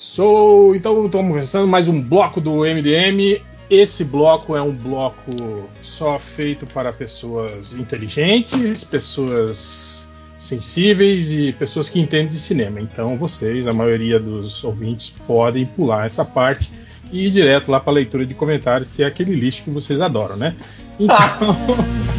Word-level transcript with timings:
Sou, 0.00 0.74
então 0.74 1.04
estamos 1.04 1.30
começando 1.30 1.68
mais 1.68 1.86
um 1.86 2.00
bloco 2.00 2.40
do 2.40 2.60
MDM. 2.60 3.42
Esse 3.68 4.02
bloco 4.02 4.56
é 4.56 4.62
um 4.62 4.74
bloco 4.74 5.68
só 5.82 6.18
feito 6.18 6.66
para 6.66 6.90
pessoas 6.90 7.74
inteligentes, 7.74 8.82
pessoas 8.82 10.08
sensíveis 10.38 11.30
e 11.30 11.52
pessoas 11.52 11.90
que 11.90 12.00
entendem 12.00 12.28
de 12.28 12.40
cinema. 12.40 12.80
Então 12.80 13.18
vocês, 13.18 13.68
a 13.68 13.74
maioria 13.74 14.18
dos 14.18 14.64
ouvintes, 14.64 15.10
podem 15.26 15.66
pular 15.66 16.06
essa 16.06 16.24
parte 16.24 16.72
e 17.12 17.26
ir 17.26 17.30
direto 17.30 17.70
lá 17.70 17.78
para 17.78 17.92
a 17.92 17.96
leitura 17.96 18.24
de 18.24 18.32
comentários, 18.32 18.92
que 18.92 19.02
é 19.02 19.06
aquele 19.06 19.34
lixo 19.36 19.64
que 19.64 19.70
vocês 19.70 20.00
adoram, 20.00 20.36
né? 20.38 20.56
Então. 20.98 21.56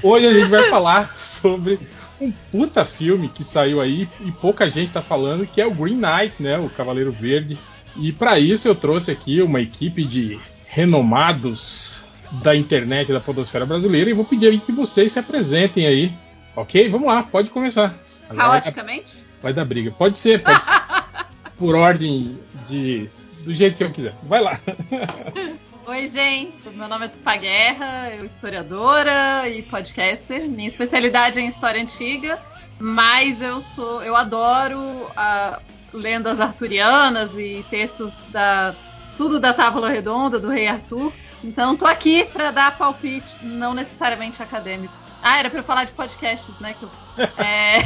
Hoje 0.09 0.27
a 0.27 0.33
gente 0.33 0.49
vai 0.49 0.71
falar 0.71 1.15
sobre 1.19 1.79
um 2.19 2.33
puta 2.51 2.83
filme 2.83 3.29
que 3.29 3.45
saiu 3.45 3.79
aí 3.79 4.09
e 4.23 4.33
pouca 4.33 4.71
gente 4.71 4.91
tá 4.91 5.03
falando, 5.03 5.47
que 5.47 5.61
é 5.61 5.67
o 5.67 5.71
Green 5.71 5.97
Knight, 5.97 6.43
né? 6.43 6.59
O 6.59 6.71
Cavaleiro 6.71 7.13
Verde. 7.13 7.59
E 7.95 8.11
para 8.11 8.39
isso 8.39 8.67
eu 8.67 8.75
trouxe 8.75 9.11
aqui 9.11 9.43
uma 9.43 9.61
equipe 9.61 10.03
de 10.05 10.41
renomados 10.67 12.07
da 12.43 12.57
internet 12.57 13.13
da 13.13 13.21
podosfera 13.21 13.67
brasileira 13.67 14.09
e 14.09 14.15
vou 14.15 14.25
pedir 14.25 14.49
aí 14.49 14.59
que 14.59 14.73
vocês 14.73 15.13
se 15.13 15.19
apresentem 15.19 15.87
aí. 15.87 16.15
Ok? 16.57 16.89
Vamos 16.89 17.07
lá, 17.07 17.23
pode 17.23 17.51
começar. 17.51 17.95
Vai, 18.29 18.63
Caoticamente? 18.63 19.23
vai 19.43 19.53
dar 19.53 19.67
briga. 19.67 19.91
Pode 19.91 20.17
ser, 20.17 20.43
pode 20.43 20.65
ser. 20.65 20.73
Por 21.55 21.75
ordem 21.75 22.39
de. 22.67 23.07
do 23.45 23.53
jeito 23.53 23.77
que 23.77 23.85
eu 23.85 23.93
quiser. 23.93 24.15
Vai 24.23 24.41
lá. 24.41 24.59
Oi, 25.89 26.07
gente. 26.07 26.69
Meu 26.75 26.87
nome 26.87 27.07
é 27.07 27.09
Tupá 27.09 27.35
Guerra, 27.37 28.11
eu 28.11 28.23
historiadora 28.23 29.49
e 29.49 29.63
podcaster. 29.63 30.47
Minha 30.47 30.69
especialidade 30.69 31.39
é 31.39 31.43
em 31.43 31.47
história 31.47 31.81
antiga, 31.81 32.39
mas 32.79 33.41
eu 33.41 33.59
sou, 33.63 34.03
eu 34.03 34.15
adoro 34.15 34.79
a 35.17 35.63
lendas 35.91 36.41
arturianas 36.41 37.39
e 37.39 37.65
textos 37.71 38.13
da 38.29 38.75
tudo 39.17 39.41
da 39.41 39.55
Távola 39.55 39.89
Redonda 39.89 40.39
do 40.39 40.51
Rei 40.51 40.69
Arthur. 40.69 41.11
Então 41.43 41.75
tô 41.75 41.87
aqui 41.87 42.27
para 42.27 42.51
dar 42.51 42.77
palpite, 42.77 43.43
não 43.43 43.73
necessariamente 43.73 44.43
acadêmico. 44.43 44.93
Ah, 45.23 45.39
era 45.39 45.49
para 45.49 45.63
falar 45.63 45.85
de 45.85 45.93
podcasts, 45.93 46.61
né? 46.61 46.75
Que 46.79 46.83
eu, 46.83 46.91
é... 47.43 47.79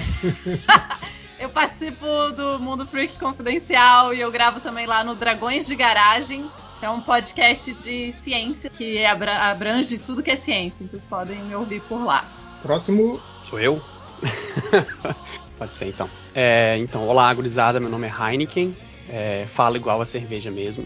eu 1.38 1.50
participo 1.50 2.04
do 2.34 2.58
Mundo 2.58 2.84
Freak 2.84 3.16
Confidencial 3.16 4.12
e 4.12 4.20
eu 4.20 4.32
gravo 4.32 4.58
também 4.58 4.86
lá 4.86 5.04
no 5.04 5.14
Dragões 5.14 5.68
de 5.68 5.76
Garagem. 5.76 6.50
É 6.82 6.90
um 6.90 7.00
podcast 7.00 7.72
de 7.74 8.10
ciência 8.10 8.68
que 8.68 9.04
abra- 9.04 9.50
abrange 9.52 9.98
tudo 9.98 10.20
que 10.20 10.32
é 10.32 10.34
ciência. 10.34 10.84
Vocês 10.84 11.04
podem 11.04 11.40
me 11.40 11.54
ouvir 11.54 11.80
por 11.82 12.04
lá. 12.04 12.24
Próximo. 12.60 13.20
Sou 13.48 13.60
eu? 13.60 13.80
Pode 15.56 15.74
ser 15.74 15.86
então. 15.86 16.10
É, 16.34 16.76
então, 16.78 17.06
olá, 17.06 17.32
gurizada, 17.32 17.78
meu 17.78 17.88
nome 17.88 18.08
é 18.08 18.10
Heineken. 18.10 18.76
É, 19.08 19.46
falo 19.46 19.76
igual 19.76 20.00
a 20.00 20.04
cerveja 20.04 20.50
mesmo. 20.50 20.84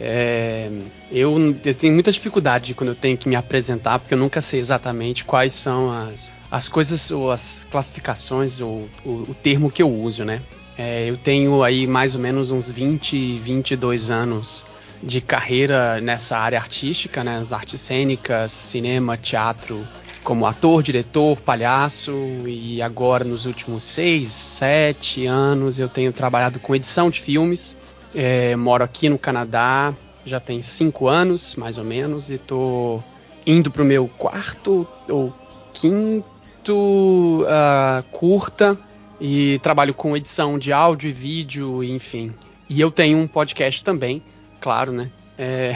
É, 0.00 0.70
eu, 1.10 1.36
eu 1.62 1.74
tenho 1.74 1.92
muita 1.92 2.10
dificuldade 2.10 2.72
quando 2.72 2.88
eu 2.88 2.96
tenho 2.96 3.18
que 3.18 3.28
me 3.28 3.36
apresentar, 3.36 3.98
porque 3.98 4.14
eu 4.14 4.18
nunca 4.18 4.40
sei 4.40 4.60
exatamente 4.60 5.26
quais 5.26 5.52
são 5.52 5.90
as, 5.92 6.32
as 6.50 6.68
coisas 6.68 7.10
ou 7.10 7.30
as 7.30 7.66
classificações 7.70 8.62
ou 8.62 8.88
o, 9.04 9.10
o 9.28 9.36
termo 9.42 9.70
que 9.70 9.82
eu 9.82 9.92
uso, 9.92 10.24
né? 10.24 10.40
É, 10.78 11.04
eu 11.06 11.18
tenho 11.18 11.62
aí 11.62 11.86
mais 11.86 12.14
ou 12.14 12.20
menos 12.22 12.50
uns 12.50 12.70
20, 12.70 13.38
22 13.40 14.10
anos 14.10 14.64
de 15.02 15.20
carreira 15.20 16.00
nessa 16.00 16.38
área 16.38 16.58
artística, 16.58 17.24
né? 17.24 17.36
As 17.36 17.52
artes 17.52 17.80
cênicas, 17.80 18.52
cinema, 18.52 19.16
teatro, 19.16 19.86
como 20.22 20.46
ator, 20.46 20.82
diretor, 20.82 21.40
palhaço 21.40 22.12
e 22.46 22.80
agora 22.80 23.24
nos 23.24 23.44
últimos 23.44 23.82
seis, 23.82 24.28
sete 24.28 25.26
anos 25.26 25.78
eu 25.78 25.88
tenho 25.88 26.12
trabalhado 26.12 26.60
com 26.60 26.74
edição 26.74 27.10
de 27.10 27.20
filmes. 27.20 27.76
É, 28.14 28.54
moro 28.56 28.84
aqui 28.84 29.08
no 29.08 29.18
Canadá 29.18 29.92
já 30.24 30.38
tem 30.38 30.62
cinco 30.62 31.08
anos, 31.08 31.56
mais 31.56 31.78
ou 31.78 31.84
menos, 31.84 32.30
e 32.30 32.38
tô 32.38 33.02
indo 33.44 33.70
pro 33.70 33.84
meu 33.84 34.06
quarto 34.06 34.86
ou 35.08 35.34
quinto 35.72 37.44
ah, 37.48 38.04
curta 38.12 38.78
e 39.20 39.58
trabalho 39.62 39.94
com 39.94 40.16
edição 40.16 40.58
de 40.58 40.72
áudio 40.72 41.10
e 41.10 41.12
vídeo, 41.12 41.82
enfim. 41.82 42.32
E 42.68 42.80
eu 42.80 42.90
tenho 42.90 43.18
um 43.18 43.26
podcast 43.26 43.82
também, 43.82 44.22
claro, 44.62 44.92
né? 44.92 45.10
É, 45.36 45.74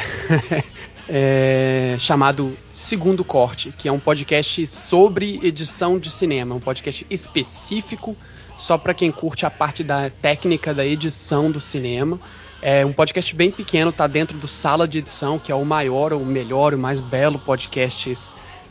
é, 1.09 1.97
chamado 1.99 2.57
Segundo 2.73 3.25
Corte, 3.25 3.75
que 3.77 3.89
é 3.89 3.93
um 3.93 3.99
podcast 3.99 4.65
sobre 4.69 5.41
edição 5.43 5.99
de 5.99 6.09
cinema, 6.09 6.55
um 6.55 6.61
podcast 6.61 7.05
específico 7.11 8.17
só 8.57 8.79
para 8.79 8.95
quem 8.95 9.11
curte 9.11 9.45
a 9.45 9.51
parte 9.51 9.83
da 9.83 10.09
técnica 10.09 10.73
da 10.73 10.87
edição 10.87 11.51
do 11.51 11.61
cinema. 11.61 12.19
É 12.63 12.87
um 12.87 12.93
podcast 12.93 13.35
bem 13.35 13.51
pequeno, 13.51 13.93
tá 13.93 14.07
dentro 14.07 14.39
do 14.39 14.49
Sala 14.49 14.89
de 14.89 14.99
Edição, 14.99 15.39
que 15.39 15.53
é 15.53 15.55
o 15.55 15.65
maior, 15.65 16.13
o 16.13 16.25
melhor, 16.25 16.73
o 16.73 16.79
mais 16.79 17.01
belo 17.01 17.39
podcast 17.39 18.15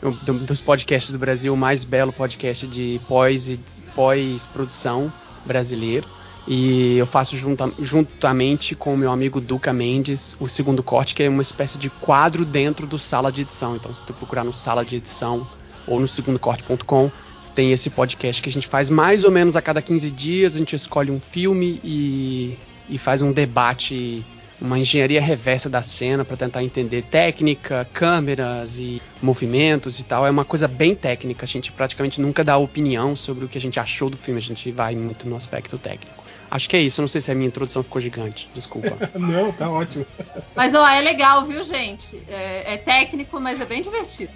do- 0.02 0.40
dos 0.40 0.60
podcasts 0.60 1.12
do 1.12 1.18
Brasil, 1.18 1.52
o 1.52 1.56
mais 1.56 1.84
belo 1.84 2.12
podcast 2.12 2.66
de 2.66 3.00
pós 3.06 3.58
pós-produção 3.94 5.12
brasileiro. 5.44 6.08
E 6.48 6.96
eu 6.96 7.06
faço 7.06 7.36
junta- 7.36 7.72
juntamente 7.80 8.74
com 8.76 8.94
o 8.94 8.96
meu 8.96 9.10
amigo 9.10 9.40
Duca 9.40 9.72
Mendes 9.72 10.36
o 10.38 10.48
segundo 10.48 10.82
corte, 10.82 11.14
que 11.14 11.22
é 11.24 11.28
uma 11.28 11.42
espécie 11.42 11.76
de 11.78 11.90
quadro 11.90 12.44
dentro 12.44 12.86
do 12.86 12.98
sala 12.98 13.32
de 13.32 13.40
edição. 13.40 13.74
Então, 13.74 13.92
se 13.92 14.04
tu 14.04 14.12
procurar 14.14 14.44
no 14.44 14.52
sala 14.52 14.84
de 14.84 14.94
edição 14.96 15.46
ou 15.86 15.98
no 15.98 16.06
segundocorte.com, 16.06 17.10
tem 17.54 17.72
esse 17.72 17.90
podcast 17.90 18.40
que 18.42 18.48
a 18.48 18.52
gente 18.52 18.68
faz 18.68 18.88
mais 18.90 19.24
ou 19.24 19.30
menos 19.30 19.56
a 19.56 19.62
cada 19.62 19.82
15 19.82 20.10
dias. 20.10 20.54
A 20.54 20.58
gente 20.58 20.76
escolhe 20.76 21.10
um 21.10 21.18
filme 21.18 21.80
e, 21.82 22.56
e 22.88 22.96
faz 22.98 23.22
um 23.22 23.32
debate, 23.32 24.24
uma 24.60 24.78
engenharia 24.78 25.20
reversa 25.20 25.68
da 25.68 25.82
cena 25.82 26.24
para 26.24 26.36
tentar 26.36 26.62
entender 26.62 27.02
técnica, 27.02 27.88
câmeras 27.92 28.78
e 28.78 29.02
movimentos 29.20 29.98
e 29.98 30.04
tal. 30.04 30.24
É 30.26 30.30
uma 30.30 30.44
coisa 30.44 30.68
bem 30.68 30.94
técnica. 30.94 31.44
A 31.44 31.48
gente 31.48 31.72
praticamente 31.72 32.20
nunca 32.20 32.44
dá 32.44 32.56
opinião 32.56 33.16
sobre 33.16 33.44
o 33.46 33.48
que 33.48 33.58
a 33.58 33.60
gente 33.60 33.80
achou 33.80 34.08
do 34.10 34.16
filme. 34.16 34.38
A 34.38 34.42
gente 34.42 34.70
vai 34.70 34.94
muito 34.94 35.28
no 35.28 35.34
aspecto 35.34 35.76
técnico. 35.76 36.25
Acho 36.50 36.68
que 36.68 36.76
é 36.76 36.80
isso. 36.80 37.00
Eu 37.00 37.02
não 37.02 37.08
sei 37.08 37.20
se 37.20 37.30
a 37.30 37.34
minha 37.34 37.48
introdução 37.48 37.82
ficou 37.82 38.00
gigante. 38.00 38.48
Desculpa. 38.54 38.96
Não, 39.18 39.52
tá 39.52 39.68
ótimo. 39.70 40.06
Mas 40.54 40.74
ó, 40.74 40.88
é 40.88 41.00
legal, 41.00 41.44
viu, 41.44 41.64
gente? 41.64 42.22
É, 42.28 42.74
é 42.74 42.76
técnico, 42.76 43.40
mas 43.40 43.60
é 43.60 43.66
bem 43.66 43.82
divertido. 43.82 44.32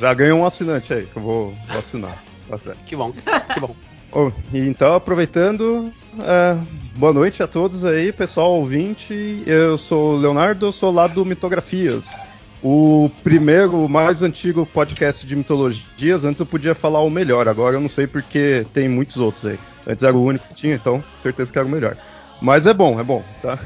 Já 0.00 0.14
ganhou 0.14 0.40
um 0.40 0.44
assinante 0.44 0.92
aí, 0.92 1.06
que 1.06 1.16
eu 1.16 1.22
vou, 1.22 1.54
vou 1.68 1.78
assinar. 1.78 2.22
trás. 2.62 2.78
que 2.86 2.96
bom, 2.96 3.12
que 3.12 3.60
bom. 3.60 3.76
E 4.52 4.60
então, 4.60 4.94
aproveitando, 4.94 5.92
é, 6.20 6.58
boa 6.96 7.12
noite 7.12 7.42
a 7.42 7.46
todos 7.46 7.84
aí, 7.84 8.12
pessoal 8.12 8.52
ouvinte. 8.54 9.42
Eu 9.46 9.76
sou 9.76 10.14
o 10.14 10.16
Leonardo, 10.16 10.72
sou 10.72 10.90
lá 10.90 11.06
do 11.06 11.24
Mitografias. 11.24 12.24
O 12.68 13.08
primeiro, 13.22 13.84
o 13.84 13.88
mais 13.88 14.22
antigo 14.22 14.66
podcast 14.66 15.24
de 15.24 15.36
mitologias. 15.36 16.24
Antes 16.24 16.40
eu 16.40 16.46
podia 16.46 16.74
falar 16.74 16.98
o 16.98 17.08
melhor, 17.08 17.46
agora 17.46 17.76
eu 17.76 17.80
não 17.80 17.88
sei 17.88 18.08
porque 18.08 18.66
tem 18.72 18.88
muitos 18.88 19.18
outros 19.18 19.46
aí. 19.46 19.56
Antes 19.86 20.02
era 20.02 20.12
o 20.12 20.24
único 20.24 20.48
que 20.48 20.54
tinha, 20.54 20.74
então 20.74 21.00
certeza 21.16 21.52
que 21.52 21.56
era 21.56 21.68
o 21.68 21.70
melhor. 21.70 21.96
Mas 22.42 22.66
é 22.66 22.74
bom, 22.74 22.98
é 22.98 23.04
bom, 23.04 23.22
tá? 23.40 23.56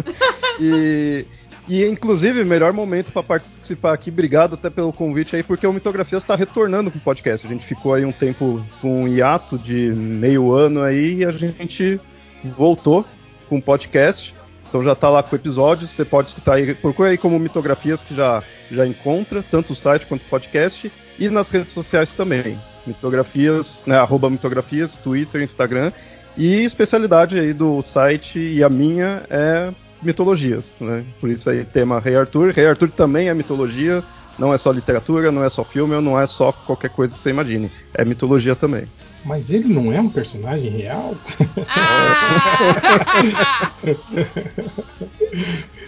e, 0.58 1.26
e 1.68 1.84
inclusive, 1.84 2.42
melhor 2.42 2.72
momento 2.72 3.12
para 3.12 3.22
participar 3.22 3.92
aqui. 3.92 4.08
Obrigado 4.08 4.54
até 4.54 4.70
pelo 4.70 4.94
convite 4.94 5.36
aí, 5.36 5.42
porque 5.42 5.66
o 5.66 5.72
Mitografias 5.74 6.22
está 6.22 6.34
retornando 6.34 6.90
com 6.90 6.96
o 6.96 7.02
podcast. 7.02 7.46
A 7.46 7.50
gente 7.50 7.66
ficou 7.66 7.92
aí 7.92 8.06
um 8.06 8.12
tempo 8.12 8.64
com 8.80 9.02
um 9.02 9.08
hiato 9.08 9.58
de 9.58 9.92
meio 9.92 10.54
ano 10.54 10.82
aí 10.82 11.16
e 11.16 11.26
a 11.26 11.32
gente 11.32 12.00
voltou 12.56 13.04
com 13.46 13.58
o 13.58 13.62
podcast. 13.62 14.34
Então 14.68 14.84
já 14.84 14.94
tá 14.94 15.08
lá 15.08 15.22
com 15.22 15.34
episódios, 15.34 15.90
você 15.90 16.04
pode 16.04 16.28
escutar 16.28 16.54
aí, 16.54 16.74
procura 16.74 17.08
aí 17.08 17.18
como 17.18 17.38
Mitografias 17.38 18.04
que 18.04 18.14
já, 18.14 18.42
já 18.70 18.86
encontra, 18.86 19.42
tanto 19.42 19.72
o 19.72 19.76
site 19.76 20.06
quanto 20.06 20.22
o 20.22 20.28
podcast, 20.28 20.92
e 21.18 21.28
nas 21.30 21.48
redes 21.48 21.72
sociais 21.72 22.14
também. 22.14 22.60
Mitografias, 22.86 23.84
né, 23.86 23.96
arroba 23.96 24.30
mitografias, 24.30 24.96
Twitter, 24.96 25.42
Instagram. 25.42 25.92
E 26.36 26.62
especialidade 26.62 27.38
aí 27.38 27.52
do 27.52 27.82
site 27.82 28.38
e 28.38 28.62
a 28.62 28.68
minha 28.68 29.24
é 29.28 29.72
mitologias, 30.00 30.80
né? 30.80 31.04
Por 31.18 31.28
isso 31.28 31.50
aí 31.50 31.64
tema 31.64 31.98
Rei 31.98 32.16
Arthur. 32.16 32.52
Rei 32.52 32.66
Arthur 32.66 32.90
também 32.90 33.28
é 33.28 33.34
mitologia, 33.34 34.04
não 34.38 34.54
é 34.54 34.58
só 34.58 34.70
literatura, 34.70 35.32
não 35.32 35.42
é 35.42 35.48
só 35.48 35.64
filme, 35.64 36.00
não 36.00 36.18
é 36.18 36.26
só 36.26 36.52
qualquer 36.52 36.90
coisa 36.90 37.16
que 37.16 37.22
você 37.22 37.30
imagine. 37.30 37.70
É 37.92 38.04
mitologia 38.04 38.54
também. 38.54 38.84
Mas 39.24 39.50
ele 39.50 39.72
não 39.72 39.92
é 39.92 40.00
um 40.00 40.08
personagem 40.08 40.70
real? 40.70 41.14
Ah! 41.68 43.72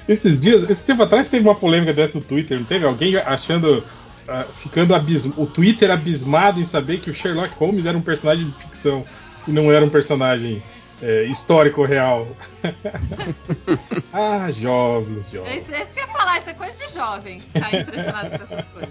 Esses 0.09 0.41
dias, 0.41 0.69
esse 0.69 0.85
tempo 0.85 1.05
atrás 1.05 1.29
teve 1.29 1.47
uma 1.47 1.55
polêmica 1.55 1.93
dessa 1.93 2.19
no 2.19 2.25
Twitter, 2.25 2.59
não 2.59 2.65
teve? 2.65 2.85
Alguém 2.85 3.17
achando. 3.17 3.85
ah, 4.27 4.45
ficando 4.53 4.95
abismo, 4.95 5.33
o 5.37 5.47
Twitter 5.47 5.91
abismado 5.91 6.61
em 6.61 6.65
saber 6.65 6.99
que 6.99 7.11
o 7.11 7.15
Sherlock 7.15 7.55
Holmes 7.55 7.87
era 7.87 7.97
um 7.97 8.03
personagem 8.03 8.47
de 8.47 8.53
ficção 8.53 9.05
e 9.47 9.53
não 9.53 9.71
era 9.71 9.85
um 9.85 9.89
personagem 9.89 10.61
é, 11.01 11.25
histórico 11.25 11.85
real. 11.85 12.27
ah, 14.13 14.51
jovens, 14.51 15.31
jovens. 15.31 15.63
Esse, 15.63 15.73
esse 15.73 15.95
que 15.95 16.01
eu 16.01 16.07
ia 16.07 16.13
falar, 16.13 16.39
isso 16.39 16.51
é 16.51 16.55
coisa 16.55 16.87
de 16.87 16.93
jovem. 16.93 17.41
Tá 17.53 17.79
impressionado 17.79 18.31
com 18.31 18.43
essas 18.43 18.65
coisas. 18.67 18.91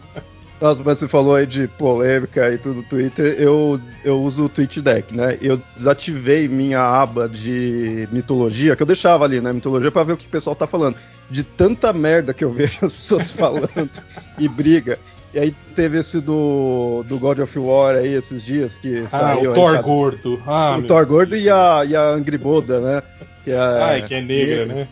Nossa, 0.59 0.83
mas 0.83 0.99
você 0.99 1.07
falou 1.07 1.35
aí 1.35 1.45
de 1.45 1.67
polêmica 1.67 2.51
e 2.51 2.57
tudo 2.57 2.77
no 2.77 2.83
Twitter. 2.83 3.35
Eu, 3.39 3.79
eu 4.03 4.21
uso 4.21 4.45
o 4.45 4.49
TweetDeck, 4.49 5.15
né? 5.15 5.37
Eu 5.41 5.61
desativei 5.73 6.49
minha 6.49 6.81
aba 6.81 7.29
de 7.29 8.09
mitologia, 8.11 8.75
que 8.75 8.83
eu 8.83 8.87
deixava 8.87 9.23
ali, 9.23 9.39
né? 9.39 9.53
Mitologia, 9.53 9.89
pra 9.89 10.03
ver 10.03 10.13
o 10.13 10.17
que 10.17 10.27
o 10.27 10.29
pessoal 10.29 10.55
tá 10.55 10.67
falando. 10.67 10.97
De 11.29 11.43
tanta 11.45 11.93
merda 11.93 12.33
que 12.33 12.43
eu 12.43 12.51
vejo 12.51 12.79
as 12.81 12.93
pessoas 12.93 13.31
falando 13.31 13.89
e 14.37 14.49
briga. 14.49 14.99
E 15.33 15.39
aí 15.39 15.55
teve 15.75 15.99
esse 15.99 16.19
do, 16.19 17.05
do 17.07 17.17
God 17.19 17.39
of 17.39 17.57
War 17.57 17.95
aí 17.95 18.13
esses 18.13 18.43
dias 18.43 18.77
que 18.77 18.99
Ah, 18.99 19.07
saiu. 19.07 19.51
o 19.51 19.53
Thor 19.53 19.81
gordo. 19.81 20.41
Ah, 20.45 20.75
o 20.77 20.83
Thor 20.83 21.05
gordo 21.05 21.37
e 21.37 21.49
a, 21.49 21.85
e 21.87 21.95
a 21.95 22.09
Angry 22.09 22.37
Boda, 22.37 22.81
né? 22.81 23.03
Que 23.45 23.51
é, 23.51 23.57
Ai, 23.59 24.01
que 24.01 24.15
é 24.15 24.21
negra, 24.21 24.65
né? 24.65 24.87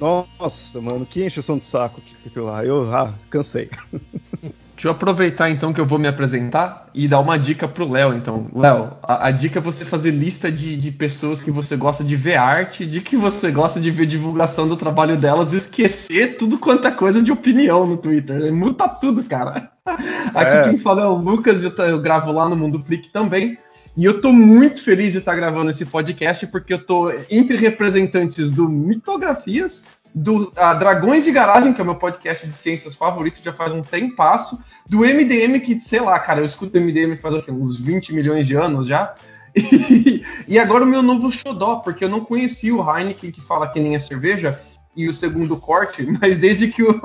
Nossa, 0.00 0.80
mano, 0.80 1.06
que 1.06 1.24
encheção 1.24 1.56
de 1.56 1.64
saco 1.64 2.00
que 2.00 2.16
aquilo 2.26 2.46
lá. 2.46 2.64
Eu 2.64 2.92
ah, 2.92 3.14
cansei. 3.30 3.70
Deixa 4.74 4.88
eu 4.88 4.92
aproveitar 4.92 5.50
então 5.50 5.72
que 5.72 5.80
eu 5.80 5.86
vou 5.86 5.98
me 5.98 6.08
apresentar 6.08 6.88
e 6.92 7.06
dar 7.06 7.20
uma 7.20 7.38
dica 7.38 7.68
pro 7.68 7.90
Léo, 7.90 8.14
então. 8.14 8.46
Léo, 8.54 8.92
a, 9.02 9.28
a 9.28 9.30
dica 9.30 9.58
é 9.60 9.62
você 9.62 9.84
fazer 9.84 10.10
lista 10.10 10.50
de, 10.50 10.76
de 10.76 10.90
pessoas 10.90 11.40
que 11.40 11.50
você 11.50 11.76
gosta 11.76 12.02
de 12.02 12.16
ver 12.16 12.36
arte, 12.36 12.84
de 12.84 13.00
que 13.00 13.16
você 13.16 13.50
gosta 13.52 13.80
de 13.80 13.90
ver 13.90 14.06
divulgação 14.06 14.66
do 14.66 14.76
trabalho 14.76 15.16
delas 15.16 15.52
e 15.52 15.58
esquecer 15.58 16.36
tudo 16.36 16.58
quanto 16.58 16.88
é 16.88 16.90
coisa 16.90 17.22
de 17.22 17.30
opinião 17.30 17.86
no 17.86 17.96
Twitter. 17.96 18.52
Muta 18.52 18.88
tudo, 18.88 19.22
cara. 19.22 19.70
Aqui 20.34 20.56
É. 20.56 20.62
quem 20.70 20.78
fala 20.78 21.02
é 21.02 21.06
o 21.06 21.14
Lucas, 21.14 21.62
eu, 21.62 21.70
eu 21.84 22.00
gravo 22.00 22.32
lá 22.32 22.48
no 22.48 22.56
Mundo 22.56 22.82
Freak 22.82 23.10
também. 23.10 23.58
E 23.96 24.04
eu 24.04 24.20
tô 24.20 24.32
muito 24.32 24.82
feliz 24.82 25.12
de 25.12 25.18
estar 25.18 25.36
gravando 25.36 25.70
esse 25.70 25.86
podcast 25.86 26.46
porque 26.48 26.74
eu 26.74 26.84
tô 26.84 27.12
entre 27.30 27.56
representantes 27.56 28.50
do 28.50 28.68
Mitografias, 28.68 29.84
do 30.14 30.52
Dragões 30.78 31.24
de 31.24 31.32
Garagem, 31.32 31.72
que 31.72 31.80
é 31.80 31.82
o 31.82 31.86
meu 31.86 31.96
podcast 31.96 32.46
de 32.46 32.52
ciências 32.52 32.94
favorito, 32.94 33.40
já 33.42 33.52
faz 33.52 33.72
um 33.72 33.82
tempasso, 33.82 34.62
do 34.86 35.00
MDM, 35.00 35.58
que, 35.60 35.80
sei 35.80 36.00
lá, 36.00 36.18
cara, 36.20 36.40
eu 36.40 36.44
escuto 36.44 36.78
MDM 36.78 37.16
faz 37.16 37.34
o 37.34 37.42
quê? 37.42 37.50
Uns 37.50 37.78
20 37.78 38.14
milhões 38.14 38.46
de 38.46 38.54
anos 38.54 38.86
já. 38.86 39.14
E, 39.56 40.24
e 40.48 40.58
agora 40.58 40.82
o 40.82 40.86
meu 40.86 41.00
novo 41.00 41.30
xodó, 41.30 41.76
porque 41.76 42.04
eu 42.04 42.08
não 42.08 42.24
conhecia 42.24 42.74
o 42.74 42.82
Heineken, 42.82 43.30
que 43.30 43.40
fala 43.40 43.68
que 43.68 43.78
nem 43.78 43.94
é 43.94 44.00
cerveja, 44.00 44.60
e 44.96 45.08
o 45.08 45.14
segundo 45.14 45.56
corte, 45.56 46.06
mas 46.20 46.38
desde 46.38 46.68
que 46.68 46.82
o, 46.82 47.00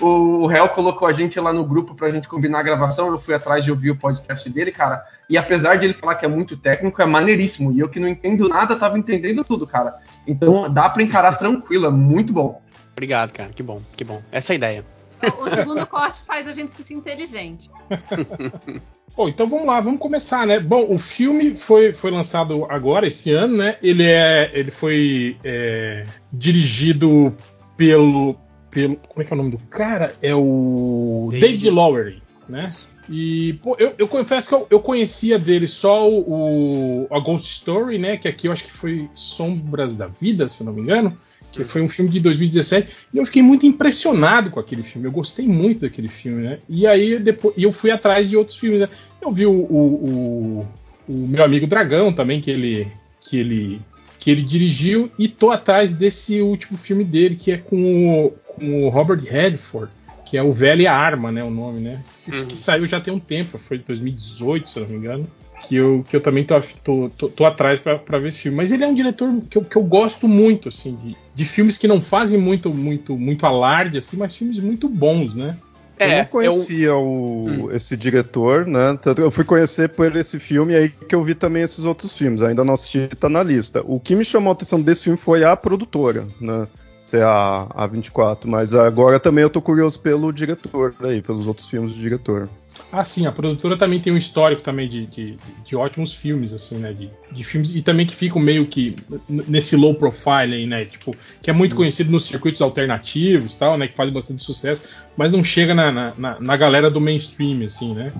o, 0.00 0.44
o 0.44 0.50
Hel 0.50 0.68
colocou 0.68 1.06
a 1.06 1.12
gente 1.12 1.38
lá 1.40 1.52
no 1.52 1.64
grupo 1.64 1.94
pra 1.94 2.10
gente 2.10 2.28
combinar 2.28 2.60
a 2.60 2.62
gravação, 2.62 3.08
eu 3.08 3.18
fui 3.18 3.34
atrás 3.34 3.64
de 3.64 3.70
ouvir 3.70 3.90
o 3.90 3.96
podcast 3.96 4.48
dele, 4.50 4.70
cara. 4.70 5.02
E 5.28 5.36
apesar 5.36 5.76
de 5.76 5.86
ele 5.86 5.94
falar 5.94 6.14
que 6.14 6.24
é 6.24 6.28
muito 6.28 6.56
técnico, 6.56 7.00
é 7.00 7.06
maneiríssimo. 7.06 7.72
E 7.72 7.80
eu 7.80 7.88
que 7.88 8.00
não 8.00 8.08
entendo 8.08 8.48
nada, 8.48 8.76
tava 8.76 8.98
entendendo 8.98 9.44
tudo, 9.44 9.66
cara. 9.66 9.98
Então 10.26 10.72
dá 10.72 10.88
pra 10.88 11.02
encarar 11.02 11.38
tranquilo, 11.38 11.86
é 11.86 11.90
muito 11.90 12.32
bom. 12.32 12.60
Obrigado, 12.92 13.32
cara. 13.32 13.50
Que 13.50 13.62
bom, 13.62 13.80
que 13.96 14.04
bom. 14.04 14.22
Essa 14.32 14.52
é 14.52 14.54
a 14.54 14.56
ideia. 14.56 14.84
O, 15.22 15.44
o 15.44 15.50
segundo 15.50 15.84
corte 15.88 16.20
faz 16.22 16.48
a 16.48 16.52
gente 16.52 16.70
se 16.70 16.82
sentir 16.82 16.94
inteligente. 16.94 17.70
Bom, 19.16 19.30
então 19.30 19.48
vamos 19.48 19.66
lá, 19.66 19.80
vamos 19.80 19.98
começar, 19.98 20.46
né? 20.46 20.60
Bom, 20.60 20.92
o 20.92 20.98
filme 20.98 21.54
foi, 21.54 21.94
foi 21.94 22.10
lançado 22.10 22.66
agora, 22.68 23.06
esse 23.06 23.32
ano, 23.32 23.56
né? 23.56 23.78
Ele, 23.82 24.04
é, 24.04 24.50
ele 24.52 24.70
foi 24.70 25.38
é, 25.42 26.04
dirigido 26.30 27.34
pelo, 27.78 28.36
pelo. 28.70 28.96
Como 29.08 29.22
é 29.22 29.24
que 29.24 29.32
é 29.32 29.34
o 29.34 29.38
nome 29.38 29.52
do 29.52 29.58
cara? 29.58 30.14
É 30.20 30.34
o 30.34 31.28
David. 31.30 31.46
David 31.46 31.70
Lowery, 31.70 32.22
né? 32.46 32.74
E, 33.08 33.52
pô, 33.62 33.76
eu, 33.78 33.94
eu 33.98 34.08
confesso 34.08 34.48
que 34.48 34.54
eu, 34.54 34.66
eu 34.70 34.80
conhecia 34.80 35.38
dele 35.38 35.68
só 35.68 36.10
o, 36.10 37.04
o- 37.04 37.06
a 37.10 37.20
Ghost 37.20 37.48
Story, 37.50 37.98
né? 37.98 38.16
Que 38.16 38.26
aqui 38.28 38.48
eu 38.48 38.52
acho 38.52 38.64
que 38.64 38.72
foi 38.72 39.08
Sombras 39.14 39.96
da 39.96 40.06
Vida, 40.08 40.48
se 40.48 40.60
eu 40.62 40.66
não 40.66 40.72
me 40.72 40.82
engano. 40.82 41.16
Que 41.52 41.64
foi 41.64 41.80
um 41.80 41.88
filme 41.88 42.10
de 42.10 42.20
2017. 42.20 42.92
E 43.14 43.18
eu 43.18 43.24
fiquei 43.24 43.42
muito 43.42 43.64
impressionado 43.64 44.50
com 44.50 44.58
aquele 44.60 44.82
filme. 44.82 45.06
Eu 45.06 45.12
gostei 45.12 45.46
muito 45.46 45.82
daquele 45.82 46.08
filme, 46.08 46.42
né? 46.42 46.58
E 46.68 46.86
aí 46.86 47.18
depois 47.18 47.54
eu 47.56 47.72
fui 47.72 47.90
atrás 47.90 48.28
de 48.28 48.36
outros 48.36 48.58
filmes, 48.58 48.80
né? 48.80 48.88
Eu 49.22 49.30
vi 49.30 49.46
o, 49.46 49.52
o, 49.52 50.58
o- 50.60 50.66
o 51.08 51.12
meu 51.12 51.44
amigo 51.44 51.66
Dragão 51.66 52.12
também, 52.12 52.40
que 52.40 52.50
ele, 52.50 52.88
que 53.20 53.36
ele 53.38 53.80
que 54.18 54.30
ele 54.32 54.42
dirigiu, 54.42 55.08
e 55.16 55.28
tô 55.28 55.52
atrás 55.52 55.92
desse 55.92 56.42
último 56.42 56.76
filme 56.76 57.04
dele, 57.04 57.36
que 57.36 57.52
é 57.52 57.56
com 57.58 58.24
o, 58.26 58.30
com 58.32 58.84
o 58.84 58.88
Robert 58.88 59.20
Redford, 59.22 59.92
que 60.26 60.36
é 60.36 60.42
o 60.42 60.52
Velho 60.52 60.82
e 60.82 60.86
a 60.86 60.94
Arma, 60.94 61.32
né? 61.32 61.42
O 61.42 61.50
nome, 61.50 61.80
né? 61.80 62.02
Que, 62.24 62.30
Uhum. 62.32 62.46
que 62.46 62.56
saiu 62.56 62.84
já 62.86 63.00
tem 63.00 63.14
um 63.14 63.18
tempo, 63.18 63.56
foi 63.58 63.78
2018, 63.78 64.68
se 64.68 64.78
eu 64.78 64.82
não 64.82 64.90
me 64.90 64.96
engano. 64.98 65.26
Que 65.66 65.76
eu, 65.76 66.04
que 66.06 66.14
eu 66.14 66.20
também 66.20 66.44
tô, 66.44 66.60
tô, 66.84 67.08
tô, 67.16 67.28
tô 67.30 67.44
atrás 67.46 67.80
pra 67.80 67.98
pra 67.98 68.18
ver 68.18 68.28
esse 68.28 68.40
filme. 68.40 68.56
Mas 68.58 68.70
ele 68.70 68.84
é 68.84 68.86
um 68.86 68.94
diretor 68.94 69.30
que 69.48 69.56
eu, 69.56 69.64
que 69.64 69.76
eu 69.76 69.82
gosto 69.82 70.28
muito, 70.28 70.68
assim, 70.68 70.94
de, 70.96 71.16
de 71.34 71.44
filmes 71.46 71.78
que 71.78 71.88
não 71.88 72.02
fazem 72.02 72.38
muito, 72.38 72.68
muito, 72.74 73.16
muito 73.16 73.46
alarde, 73.46 73.96
assim, 73.98 74.18
mas 74.18 74.36
filmes 74.36 74.60
muito 74.60 74.86
bons, 74.88 75.34
né? 75.34 75.56
eu 75.98 76.06
É, 76.10 76.18
não 76.18 76.24
conhecia 76.26 76.94
o, 76.94 77.68
Hum. 77.68 77.70
esse 77.72 77.96
diretor, 77.96 78.66
né? 78.66 78.98
Eu 79.16 79.30
fui 79.30 79.44
conhecer 79.44 79.88
por 79.88 80.14
esse 80.14 80.38
filme 80.38 80.74
e 80.74 80.76
aí 80.76 80.88
que 80.90 81.14
eu 81.14 81.24
vi 81.24 81.34
também 81.34 81.62
esses 81.62 81.84
outros 81.86 82.16
filmes. 82.18 82.42
Ainda 82.42 82.62
não 82.62 82.74
assisti, 82.74 83.08
tá 83.18 83.30
na 83.30 83.42
lista. 83.42 83.82
O 83.82 83.98
que 83.98 84.14
me 84.14 84.26
chamou 84.26 84.50
a 84.50 84.52
atenção 84.52 84.80
desse 84.82 85.04
filme 85.04 85.18
foi 85.18 85.42
a 85.42 85.56
produtora, 85.56 86.28
né? 86.38 86.68
Ser 87.06 87.22
a, 87.22 87.68
a 87.72 87.86
24, 87.86 88.50
mas 88.50 88.74
agora 88.74 89.20
também 89.20 89.42
eu 89.42 89.48
tô 89.48 89.62
curioso 89.62 90.00
pelo 90.00 90.32
diretor 90.32 90.92
aí, 91.02 91.22
pelos 91.22 91.46
outros 91.46 91.68
filmes 91.68 91.92
do 91.92 92.00
diretor. 92.00 92.48
Ah, 92.90 93.04
sim, 93.04 93.28
a 93.28 93.30
produtora 93.32 93.76
também 93.76 94.00
tem 94.00 94.12
um 94.12 94.16
histórico 94.16 94.60
também 94.60 94.88
de, 94.88 95.06
de, 95.06 95.36
de 95.64 95.76
ótimos 95.76 96.12
filmes, 96.12 96.52
assim, 96.52 96.78
né? 96.78 96.92
De, 96.92 97.08
de 97.30 97.44
filmes 97.44 97.72
e 97.76 97.80
também 97.80 98.04
que 98.06 98.14
ficam 98.14 98.42
meio 98.42 98.66
que 98.66 98.96
nesse 99.28 99.76
low 99.76 99.94
profile 99.94 100.52
aí, 100.56 100.66
né? 100.66 100.84
Tipo, 100.84 101.14
que 101.40 101.48
é 101.48 101.52
muito 101.52 101.76
conhecido 101.76 102.10
nos 102.10 102.24
circuitos 102.24 102.60
alternativos 102.60 103.52
e 103.54 103.56
tal, 103.56 103.78
né? 103.78 103.86
Que 103.86 103.94
faz 103.96 104.10
bastante 104.10 104.42
sucesso, 104.42 104.82
mas 105.16 105.30
não 105.30 105.44
chega 105.44 105.76
na, 105.76 105.92
na, 105.92 106.12
na- 106.18 106.40
na 106.40 106.56
galera 106.56 106.90
do 106.90 107.00
mainstream, 107.00 107.64
assim, 107.64 107.94
né? 107.94 108.12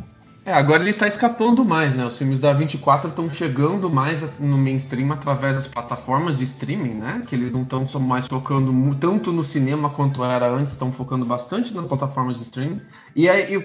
É, 0.47 0.53
agora 0.53 0.81
ele 0.81 0.93
tá 0.93 1.09
escapando 1.09 1.65
mais, 1.65 1.93
né? 1.93 2.07
Os 2.07 2.17
filmes 2.17 2.39
da 2.39 2.53
24 2.53 3.11
estão 3.11 3.29
chegando 3.29 3.91
mais 3.91 4.23
no 4.39 4.57
mainstream 4.57 5.11
através 5.11 5.57
das 5.57 5.67
plataformas 5.67 6.39
de 6.39 6.45
streaming, 6.45 6.95
né? 6.95 7.25
Que 7.27 7.35
eles 7.35 7.51
não 7.51 7.63
estão 7.63 7.85
mais 7.99 8.29
focando 8.29 8.73
tanto 8.95 9.33
no 9.33 9.43
cinema 9.43 9.91
quanto 9.91 10.23
era 10.23 10.49
antes, 10.49 10.73
estão 10.73 10.93
focando 10.93 11.27
bastante 11.27 11.75
nas 11.75 11.85
plataformas 11.87 12.37
de 12.39 12.45
streaming. 12.45 12.81
E 13.17 13.29
aí 13.29 13.55
eu, 13.55 13.63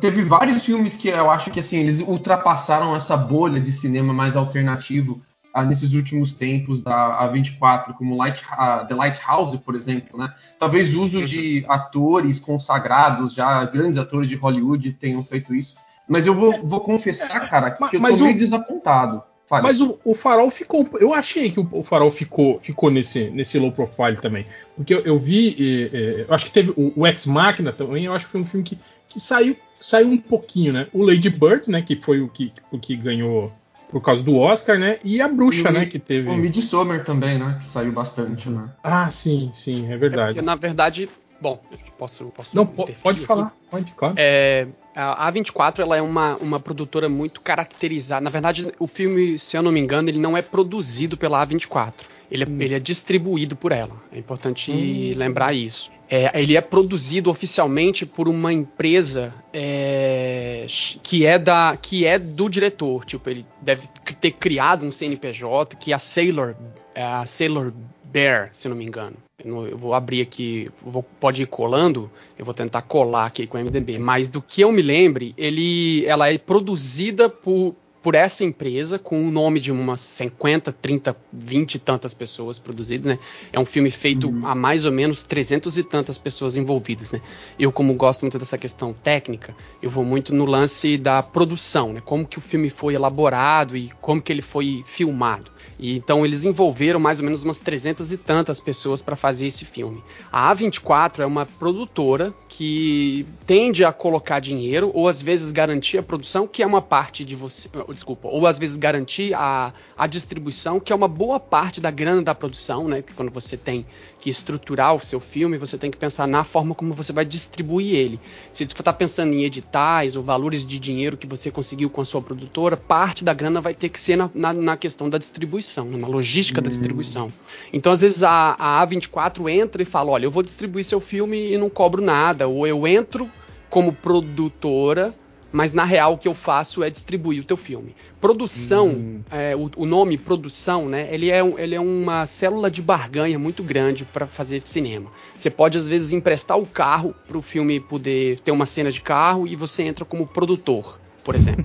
teve 0.00 0.24
vários 0.24 0.64
filmes 0.64 0.96
que 0.96 1.08
eu 1.08 1.30
acho 1.30 1.50
que 1.50 1.60
assim, 1.60 1.80
eles 1.80 2.00
ultrapassaram 2.00 2.96
essa 2.96 3.14
bolha 3.14 3.60
de 3.60 3.70
cinema 3.70 4.14
mais 4.14 4.34
alternativo 4.34 5.20
ah, 5.52 5.66
nesses 5.66 5.92
últimos 5.92 6.32
tempos 6.32 6.80
da 6.80 7.30
A24, 7.30 7.92
como 7.92 8.16
Light, 8.16 8.42
ah, 8.52 8.86
The 8.88 8.94
Lighthouse, 8.94 9.58
por 9.58 9.74
exemplo, 9.74 10.18
né? 10.18 10.32
Talvez 10.58 10.94
o 10.96 11.02
uso 11.02 11.26
de 11.26 11.62
atores 11.68 12.38
consagrados, 12.38 13.34
já 13.34 13.66
grandes 13.66 13.98
atores 13.98 14.30
de 14.30 14.34
Hollywood 14.34 14.94
tenham 14.94 15.22
feito 15.22 15.54
isso. 15.54 15.76
Mas 16.12 16.26
eu 16.26 16.34
vou, 16.34 16.60
vou 16.62 16.80
confessar, 16.80 17.48
cara, 17.48 17.70
que 17.70 17.80
Mas- 17.80 17.92
eu 17.94 18.00
mas 18.00 18.18
tô 18.18 18.24
meio 18.24 18.36
o- 18.36 18.38
desapontado. 18.38 19.22
Fale. 19.48 19.62
Mas 19.64 19.80
o, 19.82 19.98
o 20.04 20.14
Farol 20.14 20.50
ficou. 20.50 20.88
Eu 21.00 21.12
achei 21.12 21.50
que 21.50 21.60
o, 21.60 21.68
o 21.72 21.82
Farol 21.82 22.10
ficou, 22.10 22.58
ficou 22.58 22.90
nesse, 22.90 23.28
nesse 23.30 23.58
low 23.58 23.70
profile 23.72 24.16
também. 24.16 24.46
Porque 24.76 24.94
eu, 24.94 25.00
eu 25.00 25.18
vi. 25.18 25.56
eh, 25.92 25.96
eh, 25.96 26.24
eu 26.28 26.34
acho 26.34 26.46
que 26.46 26.52
teve 26.52 26.70
o, 26.76 26.92
o 26.96 27.06
Ex 27.06 27.26
Machina 27.26 27.70
também. 27.72 28.04
Eu 28.06 28.14
acho 28.14 28.24
que 28.26 28.30
foi 28.32 28.40
um 28.40 28.46
filme 28.46 28.64
que, 28.64 28.78
que 29.08 29.20
saiu, 29.20 29.54
saiu 29.80 30.08
um 30.08 30.16
pouquinho, 30.16 30.72
né? 30.72 30.86
O 30.92 31.02
Lady 31.02 31.28
Bird, 31.28 31.64
né? 31.70 31.82
Que 31.82 31.96
foi 31.96 32.20
o 32.22 32.28
que, 32.28 32.50
o 32.70 32.78
que 32.78 32.96
ganhou 32.96 33.52
por 33.90 34.00
causa 34.00 34.22
do 34.22 34.36
Oscar, 34.38 34.78
né? 34.78 34.98
E 35.04 35.20
a 35.20 35.28
Bruxa, 35.28 35.68
E 35.68 35.70
o 35.70 35.72
né? 35.74 35.84
Que 35.86 35.98
teve. 35.98 36.30
O 36.30 36.34
Midsommar 36.36 37.04
também, 37.04 37.38
né? 37.38 37.56
Que 37.60 37.66
saiu 37.66 37.92
bastante, 37.92 38.48
né? 38.48 38.70
Ah, 38.82 39.10
sim, 39.10 39.50
sim, 39.52 39.86
é 39.90 39.92
É 39.92 39.96
verdade. 39.98 40.32
porque, 40.34 40.46
na 40.46 40.54
verdade, 40.54 41.10
bom, 41.42 41.60
posso, 41.98 42.26
posso 42.26 42.54
Não, 42.54 42.64
pode 42.64 42.92
aqui? 43.04 43.26
falar, 43.26 43.52
pode, 43.68 43.92
claro. 43.92 44.14
É, 44.16 44.68
a 44.94 45.30
A24 45.30 45.80
ela 45.80 45.96
é 45.96 46.02
uma, 46.02 46.36
uma 46.36 46.60
produtora 46.60 47.08
muito 47.08 47.40
caracterizada. 47.40 48.22
Na 48.22 48.30
verdade, 48.30 48.72
o 48.78 48.86
filme, 48.86 49.38
se 49.38 49.56
eu 49.56 49.62
não 49.62 49.72
me 49.72 49.80
engano, 49.80 50.08
ele 50.08 50.20
não 50.20 50.36
é 50.36 50.42
produzido 50.42 51.16
pela 51.16 51.44
A24. 51.44 51.92
Ele 52.30 52.44
é, 52.44 52.64
ele 52.64 52.74
é 52.74 52.78
distribuído 52.78 53.56
por 53.56 53.72
ela. 53.72 53.94
É 54.10 54.18
importante 54.18 55.12
lembrar 55.14 55.52
isso. 55.52 55.90
É, 56.08 56.40
ele 56.40 56.56
é 56.56 56.60
produzido 56.60 57.30
oficialmente 57.30 58.06
por 58.06 58.28
uma 58.28 58.52
empresa 58.52 59.34
é, 59.52 60.66
que, 61.02 61.26
é 61.26 61.38
da, 61.38 61.76
que 61.80 62.06
é 62.06 62.18
do 62.18 62.48
diretor. 62.48 63.04
Tipo, 63.04 63.28
ele 63.28 63.44
deve 63.60 63.86
ter 64.20 64.30
criado 64.30 64.86
um 64.86 64.90
CNPJ 64.92 65.76
que 65.76 65.92
é 65.92 65.94
a 65.94 65.98
Sailor, 65.98 66.54
é 66.94 67.02
a 67.02 67.26
Sailor 67.26 67.72
Bear, 68.04 68.50
se 68.52 68.68
eu 68.68 68.70
não 68.70 68.76
me 68.76 68.84
engano. 68.84 69.16
Eu, 69.44 69.76
vou 69.76 69.94
abrir 69.94 70.20
aqui, 70.22 70.70
vou- 70.84 71.02
pode 71.02 71.42
ir 71.42 71.46
colando, 71.46 72.10
eu 72.38 72.44
vou 72.44 72.54
tentar 72.54 72.82
colar 72.82 73.26
aqui 73.26 73.46
com 73.46 73.56
o 73.56 73.60
MDB. 73.60 73.98
Mas 73.98 74.30
do 74.30 74.40
que 74.42 74.60
eu 74.60 74.70
me 74.72 74.82
lembre, 74.82 75.34
ele, 75.36 76.04
ela 76.06 76.32
é 76.32 76.38
produzida 76.38 77.28
por, 77.28 77.74
por 78.02 78.14
essa 78.16 78.42
empresa, 78.44 78.98
com 78.98 79.20
o 79.26 79.30
nome 79.30 79.60
de 79.60 79.70
umas 79.70 80.00
50, 80.00 80.72
30, 80.72 81.16
20 81.32 81.74
e 81.74 81.78
tantas 81.78 82.12
pessoas 82.12 82.58
produzidas, 82.58 83.06
né? 83.06 83.18
É 83.52 83.60
um 83.60 83.64
filme 83.64 83.90
feito 83.92 84.28
Uhum. 84.28 84.44
a 84.46 84.54
mais 84.54 84.84
ou 84.86 84.90
menos 84.92 85.22
300 85.22 85.78
e 85.78 85.84
tantas 85.84 86.18
pessoas 86.18 86.56
envolvidas, 86.56 87.12
né? 87.12 87.20
Eu, 87.58 87.70
como 87.70 87.94
gosto 87.94 88.22
muito 88.22 88.38
dessa 88.40 88.58
questão 88.58 88.92
técnica, 88.92 89.54
eu 89.80 89.88
vou 89.88 90.04
muito 90.04 90.34
no 90.34 90.44
lance 90.44 90.96
da 90.98 91.22
produção, 91.22 91.92
né? 91.92 92.02
Como 92.04 92.26
que 92.26 92.38
o 92.38 92.40
filme 92.40 92.70
foi 92.70 92.94
elaborado 92.94 93.76
e 93.76 93.90
como 94.00 94.20
que 94.20 94.32
ele 94.32 94.42
foi 94.42 94.82
filmado. 94.84 95.50
E 95.82 95.96
então 95.96 96.24
eles 96.24 96.44
envolveram 96.44 97.00
mais 97.00 97.18
ou 97.18 97.24
menos 97.24 97.42
umas 97.42 97.58
300 97.58 98.12
e 98.12 98.16
tantas 98.16 98.60
pessoas 98.60 99.02
para 99.02 99.16
fazer 99.16 99.48
esse 99.48 99.64
filme. 99.64 100.00
A 100.30 100.54
A24 100.54 101.18
é 101.18 101.26
uma 101.26 101.44
produtora 101.44 102.32
que 102.48 103.26
tende 103.44 103.84
a 103.84 103.92
colocar 103.92 104.38
dinheiro 104.38 104.92
ou 104.94 105.08
às 105.08 105.20
vezes 105.20 105.50
garantir 105.50 105.98
a 105.98 106.02
produção, 106.02 106.46
que 106.46 106.62
é 106.62 106.66
uma 106.66 106.80
parte 106.80 107.24
de 107.24 107.34
você, 107.34 107.68
oh, 107.74 107.92
desculpa, 107.92 108.28
ou 108.28 108.46
às 108.46 108.60
vezes 108.60 108.76
garantir 108.76 109.34
a, 109.34 109.72
a 109.98 110.06
distribuição, 110.06 110.78
que 110.78 110.92
é 110.92 110.96
uma 110.96 111.08
boa 111.08 111.40
parte 111.40 111.80
da 111.80 111.90
grana 111.90 112.22
da 112.22 112.34
produção, 112.34 112.86
né? 112.86 113.02
Que 113.02 113.12
quando 113.12 113.32
você 113.32 113.56
tem 113.56 113.84
que 114.20 114.30
estruturar 114.30 114.94
o 114.94 115.00
seu 115.00 115.18
filme, 115.18 115.58
você 115.58 115.76
tem 115.76 115.90
que 115.90 115.96
pensar 115.96 116.28
na 116.28 116.44
forma 116.44 116.76
como 116.76 116.94
você 116.94 117.12
vai 117.12 117.24
distribuir 117.24 117.92
ele. 117.94 118.20
Se 118.52 118.64
tu 118.66 118.80
está 118.80 118.92
pensando 118.92 119.32
em 119.32 119.42
editais 119.42 120.14
ou 120.14 120.22
valores 120.22 120.64
de 120.64 120.78
dinheiro 120.78 121.16
que 121.16 121.26
você 121.26 121.50
conseguiu 121.50 121.90
com 121.90 122.00
a 122.00 122.04
sua 122.04 122.22
produtora, 122.22 122.76
parte 122.76 123.24
da 123.24 123.34
grana 123.34 123.60
vai 123.60 123.74
ter 123.74 123.88
que 123.88 123.98
ser 123.98 124.14
na, 124.14 124.30
na, 124.32 124.52
na 124.52 124.76
questão 124.76 125.08
da 125.08 125.18
distribuição, 125.18 125.71
na 125.76 126.06
logística 126.06 126.60
da 126.60 126.68
distribuição. 126.68 127.32
Então, 127.72 127.92
às 127.92 128.00
vezes, 128.00 128.22
a, 128.22 128.56
a 128.58 128.86
A24 128.86 129.48
entra 129.50 129.82
e 129.82 129.86
fala: 129.86 130.10
olha, 130.10 130.26
eu 130.26 130.30
vou 130.30 130.42
distribuir 130.42 130.84
seu 130.84 131.00
filme 131.00 131.52
e 131.52 131.58
não 131.58 131.70
cobro 131.70 132.02
nada. 132.02 132.46
Ou 132.48 132.66
eu 132.66 132.86
entro 132.86 133.30
como 133.70 133.92
produtora. 133.92 135.14
Mas 135.52 135.74
na 135.74 135.84
real 135.84 136.14
o 136.14 136.18
que 136.18 136.26
eu 136.26 136.34
faço 136.34 136.82
é 136.82 136.88
distribuir 136.88 137.42
o 137.42 137.44
teu 137.44 137.58
filme. 137.58 137.94
Produção, 138.18 139.22
é, 139.30 139.54
o, 139.54 139.70
o 139.76 139.84
nome 139.84 140.16
produção, 140.16 140.88
né? 140.88 141.12
Ele 141.12 141.30
é, 141.30 141.40
ele 141.58 141.74
é 141.74 141.80
uma 141.80 142.26
célula 142.26 142.70
de 142.70 142.80
barganha 142.80 143.38
muito 143.38 143.62
grande 143.62 144.06
para 144.06 144.26
fazer 144.26 144.62
cinema. 144.64 145.10
Você 145.36 145.50
pode 145.50 145.76
às 145.76 145.86
vezes 145.86 146.12
emprestar 146.12 146.58
o 146.58 146.64
carro 146.64 147.14
para 147.28 147.36
o 147.36 147.42
filme 147.42 147.78
poder 147.78 148.40
ter 148.40 148.50
uma 148.50 148.64
cena 148.64 148.90
de 148.90 149.02
carro 149.02 149.46
e 149.46 149.54
você 149.54 149.82
entra 149.82 150.06
como 150.06 150.26
produtor, 150.26 150.98
por 151.24 151.34
exemplo. 151.34 151.64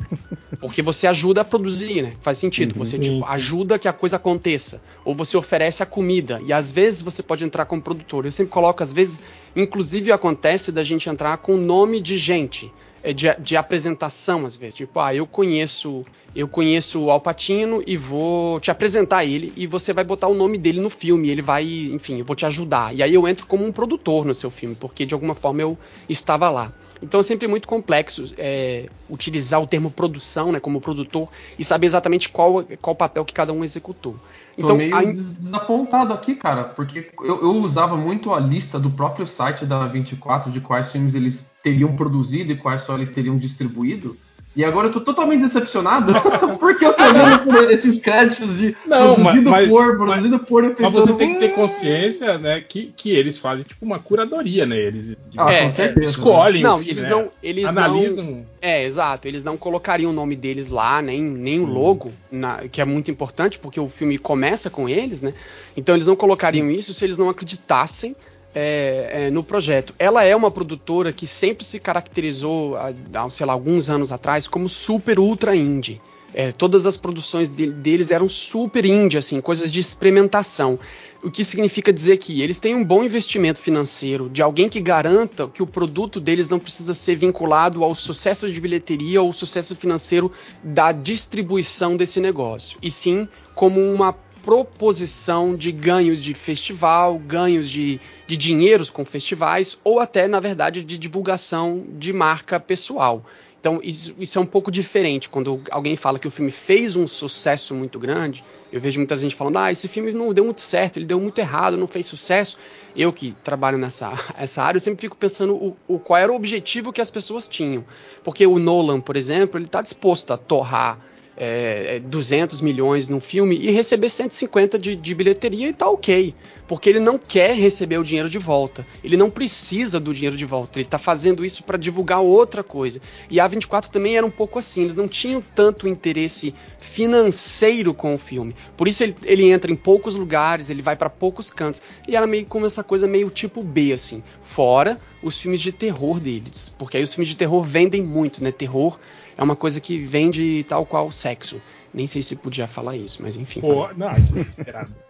Porque 0.60 0.82
você 0.82 1.06
ajuda 1.08 1.42
a 1.42 1.46
produzir, 1.46 2.02
né? 2.02 2.14
Faz 2.22 2.38
sentido. 2.38 2.74
Você 2.78 2.98
Sim, 2.98 3.04
tipo, 3.04 3.26
ajuda 3.26 3.78
que 3.78 3.88
a 3.88 3.94
coisa 3.94 4.16
aconteça. 4.16 4.82
Ou 5.06 5.14
você 5.14 5.38
oferece 5.38 5.84
a 5.84 5.86
comida. 5.86 6.42
E 6.44 6.52
às 6.52 6.72
vezes 6.72 7.02
você 7.02 7.22
pode 7.22 7.44
entrar 7.44 7.66
como 7.66 7.82
produtor. 7.82 8.26
Eu 8.26 8.32
sempre 8.32 8.52
coloco, 8.52 8.82
às 8.82 8.92
vezes, 8.92 9.22
inclusive 9.56 10.12
acontece 10.12 10.72
da 10.72 10.84
gente 10.84 11.10
entrar 11.10 11.38
com 11.38 11.56
nome 11.58 12.00
de 12.00 12.18
gente. 12.18 12.72
é, 13.04 13.14
De, 13.14 13.28
de 13.40 13.56
apresentação, 13.56 14.46
às 14.46 14.56
vezes. 14.56 14.76
Tipo, 14.76 15.00
ah, 15.00 15.14
eu 15.14 15.28
conheço. 15.28 16.04
Eu 16.36 16.48
conheço 16.48 17.02
o 17.04 17.12
Alpatino 17.12 17.82
e 17.86 17.96
vou 17.98 18.60
te 18.60 18.70
apresentar 18.72 19.26
ele. 19.26 19.54
E 19.56 19.66
você 19.68 19.94
vai 19.94 20.04
botar 20.04 20.28
o 20.28 20.34
nome 20.34 20.58
dele 20.58 20.80
no 20.80 20.90
filme. 20.90 21.30
Ele 21.30 21.42
vai, 21.42 21.66
enfim, 21.66 22.20
eu 22.20 22.26
vou 22.26 22.36
te 22.36 22.46
ajudar. 22.46 22.96
E 22.96 23.02
aí 23.04 23.14
eu 23.14 23.28
entro 23.28 23.46
como 23.48 23.66
um 23.66 23.72
produtor 23.72 24.26
no 24.26 24.34
seu 24.36 24.50
filme, 24.50 24.76
porque 24.76 25.06
de 25.06 25.14
alguma 25.14 25.36
forma 25.36 25.62
eu 25.62 25.78
estava 26.10 26.50
lá. 26.50 26.74
Então 27.02 27.20
é 27.20 27.24
sempre 27.24 27.48
muito 27.48 27.68
complexo 27.68 28.34
é, 28.38 28.88
utilizar 29.10 29.62
o 29.62 29.68
termo 29.68 29.92
produção, 29.92 30.52
né, 30.52 30.60
como 30.60 30.82
produtor, 30.82 31.30
e 31.58 31.64
saber 31.64 31.88
exatamente 31.88 32.30
qual 32.30 32.66
qual 32.82 32.96
papel 32.96 33.24
que 33.26 33.34
cada 33.34 33.54
um 33.54 33.64
executou. 33.64 34.14
Tô 34.14 34.64
Então, 34.64 34.78
meio 34.78 34.96
a- 34.96 35.04
des- 35.04 35.34
desapontado 35.34 36.14
aqui, 36.14 36.36
cara, 36.36 36.64
porque 36.64 37.12
eu, 37.22 37.42
eu 37.42 37.52
usava 37.62 37.96
muito 37.96 38.34
a 38.34 38.40
lista 38.40 38.80
do 38.80 38.90
próprio 38.90 39.28
site 39.28 39.66
da 39.66 39.86
24 39.88 40.52
de 40.52 40.60
quais 40.60 40.92
filmes 40.92 41.14
eles 41.14 41.46
teriam 41.62 41.96
produzido 41.96 42.52
e 42.52 42.58
quais 42.58 42.82
só 42.82 42.96
eles 42.96 43.14
teriam 43.14 43.38
distribuído. 43.38 44.18
E 44.58 44.66
agora 44.66 44.88
eu 44.88 44.92
tô 44.92 45.00
totalmente 45.02 45.42
decepcionado, 45.42 46.12
porque 46.60 46.84
eu 46.84 46.92
tô 46.92 47.04
olhando 47.04 47.44
por 47.44 47.56
esses 47.72 48.00
créditos 48.00 48.58
de 48.58 48.76
Não, 48.88 49.14
produzido 49.14 49.50
mas- 49.52 49.70
por, 49.70 49.96
produzido 49.98 50.40
por, 50.40 50.64
e 50.64 50.68
Mas 50.70 50.78
pensando, 50.78 50.94
você 51.06 51.14
tem 51.14 51.34
que 51.36 51.40
ter 51.40 51.52
"Hum, 51.52 51.56
consciência, 51.56 52.40
né, 52.40 52.60
que, 52.60 52.92
que 52.98 53.12
eles 53.12 53.38
fazem 53.38 53.64
tipo 53.64 53.86
uma 53.86 54.00
curadoria, 54.00 54.66
né? 54.66 54.76
Eles 54.76 55.16
Ah, 55.38 55.54
É, 55.54 55.64
com 55.66 55.70
certeza. 55.70 56.12
escolhem 56.12 56.64
não, 56.64 56.80
filme, 56.80 56.92
eles 56.92 57.04
né? 57.04 57.10
não, 57.12 57.30
eles 57.44 57.64
não, 57.66 57.70
analisam. 57.70 58.46
é, 58.60 58.84
exato, 58.84 59.28
eles 59.28 59.44
não 59.44 59.56
colocariam 59.58 60.10
o 60.10 60.14
nome 60.14 60.36
deles 60.36 60.70
lá, 60.70 61.04
nem, 61.04 61.22
nem 61.22 61.60
o 61.60 61.66
logo, 61.68 62.12
na- 62.32 62.68
que 62.68 62.82
é 62.82 62.86
muito 62.86 63.12
importante, 63.12 63.60
porque 63.60 63.80
o 63.80 63.88
filme 63.88 64.18
começa 64.18 64.72
com 64.72 64.90
eles, 64.90 65.22
né? 65.22 65.36
Então 65.78 65.94
eles 65.94 66.08
não 66.08 66.16
colocariam 66.16 66.72
isso 66.72 66.96
se 66.96 67.06
eles 67.06 67.20
não 67.20 67.30
acreditassem 67.30 68.16
é, 68.60 69.28
é, 69.28 69.30
no 69.30 69.44
projeto. 69.44 69.94
Ela 70.00 70.24
é 70.24 70.36
uma 70.36 70.50
produtora 70.50 71.14
que 71.14 71.28
sempre 71.28 71.64
se 71.64 71.80
caracterizou, 71.80 72.76
há, 72.76 73.30
sei 73.30 73.46
lá, 73.46 73.54
alguns 73.54 73.88
anos 73.88 74.12
atrás, 74.12 74.48
como 74.48 74.68
super 74.68 75.20
ultra 75.20 75.56
indie. 75.56 76.02
É, 76.34 76.52
todas 76.52 76.86
as 76.86 76.98
produções 76.98 77.50
de- 77.50 77.72
deles 77.72 78.12
eram 78.12 78.28
super 78.28 78.84
indie, 78.86 79.18
assim, 79.18 79.40
coisas 79.40 79.72
de 79.72 79.80
experimentação. 79.80 80.80
O 81.24 81.32
que 81.32 81.44
significa 81.44 81.92
dizer 81.94 82.18
que 82.18 82.42
eles 82.42 82.60
têm 82.60 82.76
um 82.76 82.84
bom 82.84 83.04
investimento 83.04 83.60
financeiro 83.60 84.30
de 84.30 84.42
alguém 84.42 84.70
que 84.70 84.82
garanta 84.82 85.48
que 85.48 85.64
o 85.64 85.68
produto 85.68 86.20
deles 86.20 86.50
não 86.50 86.60
precisa 86.60 86.94
ser 86.94 87.16
vinculado 87.16 87.84
ao 87.84 87.96
sucesso 87.96 88.50
de 88.52 88.60
bilheteria 88.60 89.22
ou 89.22 89.34
sucesso 89.34 89.76
financeiro 89.76 90.32
da 90.64 90.92
distribuição 90.92 91.96
desse 91.96 92.20
negócio, 92.20 92.78
e 92.82 92.90
sim 92.92 93.28
como 93.56 93.80
uma 93.82 94.14
proposição 94.48 95.58
de 95.58 95.74
ganhos 95.74 96.20
de 96.24 96.34
festival, 96.34 97.20
ganhos 97.20 97.70
de, 97.70 98.00
de 98.26 98.38
dinheiros 98.38 98.90
com 98.90 99.04
festivais, 99.04 99.78
ou 99.84 100.00
até, 100.00 100.26
na 100.26 100.40
verdade, 100.40 100.86
de 100.86 100.98
divulgação 100.98 101.86
de 102.00 102.14
marca 102.14 102.58
pessoal. 102.58 103.26
Então, 103.60 103.82
isso, 103.84 104.16
isso 104.18 104.40
é 104.40 104.42
um 104.42 104.46
pouco 104.46 104.72
diferente. 104.72 105.28
Quando 105.28 105.62
alguém 105.70 105.98
fala 105.98 106.18
que 106.18 106.28
o 106.30 106.32
filme 106.32 106.50
fez 106.50 106.96
um 106.96 107.06
sucesso 107.06 107.76
muito 107.76 108.00
grande, 108.00 108.42
eu 108.72 108.80
vejo 108.80 109.02
muita 109.02 109.18
gente 109.18 109.36
falando: 109.36 109.58
ah, 109.58 109.70
esse 109.70 109.86
filme 109.90 110.14
não 110.14 110.32
deu 110.34 110.46
muito 110.46 110.62
certo, 110.62 110.96
ele 110.98 111.06
deu 111.06 111.20
muito 111.20 111.38
errado, 111.40 111.76
não 111.76 111.88
fez 111.88 112.06
sucesso. 112.06 112.58
Eu 112.96 113.12
que 113.12 113.34
trabalho 113.44 113.78
nessa 113.78 114.14
essa 114.38 114.64
área, 114.64 114.78
eu 114.78 114.82
sempre 114.82 115.02
fico 115.02 115.18
pensando 115.18 115.56
o, 115.56 115.76
o- 115.90 116.00
qual 116.00 116.18
era 116.22 116.32
o 116.32 116.36
objetivo 116.36 116.94
que 116.94 117.02
as 117.02 117.12
pessoas 117.12 117.50
tinham. 117.50 117.84
Porque 118.24 118.48
o 118.48 118.58
Nolan, 118.60 119.02
por 119.02 119.18
exemplo, 119.18 119.58
ele 119.60 119.66
está 119.66 119.82
disposto 119.82 120.32
a 120.32 120.38
torrar 120.38 121.00
é, 121.38 121.98
é, 121.98 122.00
200 122.00 122.62
milhões 122.62 123.08
num 123.08 123.20
filme 123.20 123.56
e 123.56 123.70
receber 123.70 124.10
150 124.10 124.80
de, 124.80 124.96
de 124.96 125.16
bilheteria 125.16 125.70
e 125.70 125.74
tá 125.74 125.88
ok. 125.88 126.34
Porque 126.68 126.90
ele 126.90 127.00
não 127.00 127.18
quer 127.18 127.56
receber 127.56 127.98
o 127.98 128.04
dinheiro 128.04 128.30
de 128.30 128.38
volta. 128.38 128.86
Ele 129.02 129.16
não 129.16 129.30
precisa 129.30 130.00
do 130.00 130.14
dinheiro 130.14 130.36
de 130.36 130.44
volta. 130.44 130.80
Ele 130.80 130.90
tá 130.90 130.98
fazendo 130.98 131.46
isso 131.46 131.64
para 131.64 131.78
divulgar 131.78 132.20
outra 132.20 132.62
coisa. 132.62 133.00
E 133.30 133.40
a 133.40 133.48
24 133.48 133.90
também 133.90 134.18
era 134.18 134.26
um 134.26 134.32
pouco 134.32 134.60
assim. 134.60 134.82
Eles 134.82 134.96
não 134.96 135.08
tinham 135.08 135.42
tanto 135.56 135.88
interesse 135.88 136.54
financeiro 136.78 137.94
com 137.94 138.16
o 138.16 138.18
filme. 138.18 138.54
Por 138.76 138.88
isso 138.88 139.04
ele, 139.04 139.16
ele 139.24 139.50
entra 139.50 139.72
em 139.72 139.78
poucos 139.78 140.18
lugares, 140.18 140.70
ele 140.70 140.82
vai 140.82 140.98
para 140.98 141.10
poucos 141.10 141.50
cantos. 141.50 141.82
E 142.06 142.18
era 142.18 142.28
meio 142.28 142.46
como 142.46 142.66
essa 142.66 142.84
coisa 142.84 143.08
meio 143.08 143.30
tipo 143.30 143.64
B, 143.64 143.94
assim. 143.94 144.22
Fora 144.42 144.98
os 145.28 145.40
filmes 145.40 145.62
de 145.62 145.72
terror 145.72 146.20
deles. 146.20 146.74
Porque 146.78 146.98
aí 146.98 147.04
os 147.04 147.14
filmes 147.14 147.30
de 147.30 147.36
terror 147.36 147.62
vendem 147.64 148.02
muito, 148.02 148.44
né? 148.44 148.52
Terror 148.52 148.98
é 149.38 149.44
uma 149.44 149.56
coisa 149.56 149.80
que 149.80 150.00
vende 150.00 150.66
tal 150.68 150.86
qual 150.86 151.12
sexo. 151.12 151.62
Nem 151.94 152.08
sei 152.08 152.22
se 152.22 152.36
podia 152.36 152.68
falar 152.68 152.96
isso, 152.96 153.22
mas 153.22 153.38
enfim. 153.38 153.62
Pô, 153.62 153.90
não, 153.96 154.10
aqui, 154.10 154.48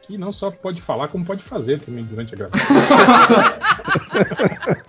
aqui 0.02 0.18
não 0.18 0.32
só 0.32 0.52
pode 0.52 0.82
falar, 0.82 1.08
como 1.08 1.26
pode 1.26 1.44
fazer 1.44 1.80
também 1.80 2.06
durante 2.06 2.34
a 2.34 2.38
gravação. 2.38 2.78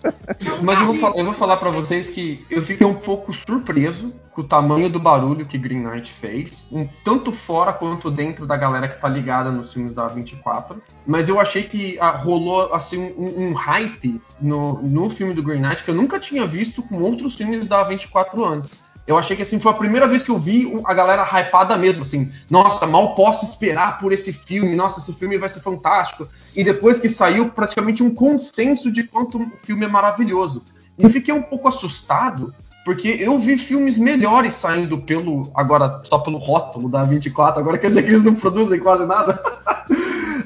Mas 0.62 0.80
eu 0.80 0.86
vou, 0.86 0.94
falar, 0.96 1.16
eu 1.16 1.24
vou 1.24 1.34
falar 1.34 1.56
pra 1.56 1.70
vocês 1.70 2.10
que 2.10 2.44
eu 2.50 2.62
fiquei 2.62 2.86
um 2.86 2.94
pouco 2.94 3.32
surpreso 3.32 4.14
com 4.32 4.42
o 4.42 4.44
tamanho 4.44 4.88
do 4.88 4.98
barulho 4.98 5.46
que 5.46 5.56
Green 5.56 5.80
Knight 5.80 6.12
fez, 6.12 6.68
um, 6.70 6.86
tanto 7.04 7.32
fora 7.32 7.72
quanto 7.72 8.10
dentro 8.10 8.46
da 8.46 8.56
galera 8.56 8.88
que 8.88 9.00
tá 9.00 9.08
ligada 9.08 9.50
nos 9.50 9.72
filmes 9.72 9.94
da 9.94 10.06
24. 10.06 10.80
Mas 11.06 11.28
eu 11.28 11.40
achei 11.40 11.62
que 11.62 11.98
ah, 12.00 12.10
rolou 12.10 12.72
assim 12.74 13.12
um, 13.16 13.48
um 13.48 13.52
hype 13.52 14.20
no, 14.40 14.80
no 14.82 15.10
filme 15.10 15.34
do 15.34 15.42
Green 15.42 15.60
Knight 15.60 15.82
que 15.82 15.90
eu 15.90 15.94
nunca 15.94 16.20
tinha 16.20 16.46
visto 16.46 16.82
com 16.82 17.00
outros 17.00 17.34
filmes 17.34 17.66
da 17.66 17.82
24 17.82 18.44
antes. 18.44 18.87
Eu 19.08 19.16
achei 19.16 19.34
que 19.34 19.40
assim 19.40 19.58
foi 19.58 19.72
a 19.72 19.74
primeira 19.74 20.06
vez 20.06 20.22
que 20.22 20.30
eu 20.30 20.36
vi 20.38 20.70
a 20.84 20.92
galera 20.92 21.22
hypada 21.22 21.78
mesmo, 21.78 22.02
assim, 22.02 22.30
nossa, 22.50 22.86
mal 22.86 23.14
posso 23.14 23.42
esperar 23.42 23.98
por 23.98 24.12
esse 24.12 24.34
filme, 24.34 24.76
nossa, 24.76 25.00
esse 25.00 25.14
filme 25.14 25.38
vai 25.38 25.48
ser 25.48 25.60
fantástico. 25.60 26.28
E 26.54 26.62
depois 26.62 26.98
que 26.98 27.08
saiu, 27.08 27.48
praticamente 27.48 28.02
um 28.02 28.14
consenso 28.14 28.92
de 28.92 29.04
quanto 29.04 29.40
o 29.40 29.50
filme 29.62 29.86
é 29.86 29.88
maravilhoso. 29.88 30.62
E 30.98 31.08
fiquei 31.08 31.32
um 31.32 31.40
pouco 31.40 31.68
assustado, 31.68 32.52
porque 32.84 33.08
eu 33.18 33.38
vi 33.38 33.56
filmes 33.56 33.96
melhores 33.96 34.52
saindo 34.52 34.98
pelo, 34.98 35.50
agora 35.54 36.02
só 36.04 36.18
pelo 36.18 36.36
rótulo 36.36 36.86
da 36.86 37.02
24, 37.02 37.60
agora 37.60 37.78
quer 37.78 37.86
dizer 37.86 38.02
que 38.02 38.10
eles 38.10 38.22
não 38.22 38.34
produzem 38.34 38.78
quase 38.78 39.06
nada. 39.06 39.42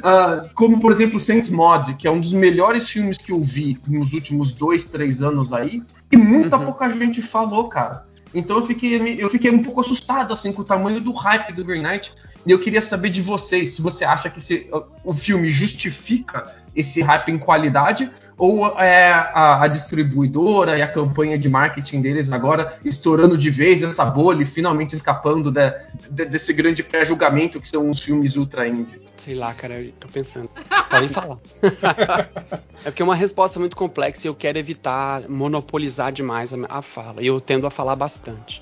Ah, 0.04 0.42
como, 0.54 0.80
por 0.80 0.90
exemplo, 0.90 1.20
Saint 1.20 1.48
Mod, 1.48 1.94
que 1.94 2.08
é 2.08 2.10
um 2.10 2.20
dos 2.20 2.32
melhores 2.32 2.88
filmes 2.88 3.18
que 3.18 3.30
eu 3.30 3.40
vi 3.40 3.78
nos 3.86 4.12
últimos 4.12 4.50
dois, 4.50 4.86
três 4.86 5.22
anos 5.22 5.52
aí, 5.52 5.80
e 6.10 6.16
muita 6.16 6.56
Uhum. 6.56 6.64
pouca 6.64 6.90
gente 6.90 7.22
falou, 7.22 7.68
cara. 7.68 8.04
Então 8.34 8.58
eu 8.58 8.66
fiquei, 8.66 9.16
eu 9.22 9.28
fiquei 9.28 9.50
um 9.50 9.62
pouco 9.62 9.80
assustado 9.80 10.32
assim 10.32 10.52
com 10.52 10.62
o 10.62 10.64
tamanho 10.64 11.00
do 11.00 11.12
hype 11.12 11.52
do 11.52 11.64
Green 11.64 11.82
Knight. 11.82 12.12
E 12.44 12.50
eu 12.50 12.58
queria 12.58 12.82
saber 12.82 13.10
de 13.10 13.20
vocês 13.20 13.76
se 13.76 13.82
você 13.82 14.04
acha 14.04 14.28
que 14.28 14.38
esse- 14.38 14.68
o 15.04 15.14
filme 15.14 15.50
justifica 15.50 16.52
esse 16.74 17.00
hype 17.02 17.30
em 17.30 17.38
qualidade 17.38 18.10
ou 18.44 18.66
é 18.76 19.12
a, 19.12 19.62
a 19.62 19.68
distribuidora 19.68 20.76
e 20.76 20.82
a 20.82 20.88
campanha 20.88 21.38
de 21.38 21.48
marketing 21.48 22.00
deles 22.02 22.32
agora 22.32 22.76
estourando 22.84 23.38
de 23.38 23.48
vez 23.50 23.84
essa 23.84 24.04
bolha 24.04 24.42
e 24.42 24.44
finalmente 24.44 24.96
escapando 24.96 25.48
de- 25.48 25.72
de- 26.10 26.24
desse 26.24 26.52
grande 26.52 26.82
pré-julgamento 26.82 27.60
que 27.60 27.68
são 27.68 27.88
os 27.88 28.00
filmes 28.02 28.34
ultra 28.34 28.66
indie? 28.66 29.00
Sei 29.16 29.36
lá, 29.36 29.54
cara, 29.54 29.80
eu 29.80 29.92
tô 29.92 30.08
pensando. 30.08 30.50
Podem 30.90 31.08
falar. 31.08 31.38
é 32.84 32.90
porque 32.90 33.00
é 33.00 33.04
uma 33.04 33.14
resposta 33.14 33.60
muito 33.60 33.76
complexa 33.76 34.26
e 34.26 34.28
eu 34.28 34.34
quero 34.34 34.58
evitar 34.58 35.28
monopolizar 35.28 36.10
demais 36.10 36.52
a, 36.52 36.56
a 36.68 36.82
fala. 36.82 37.22
E 37.22 37.28
eu 37.28 37.40
tendo 37.40 37.64
a 37.64 37.70
falar 37.70 37.94
bastante. 37.94 38.60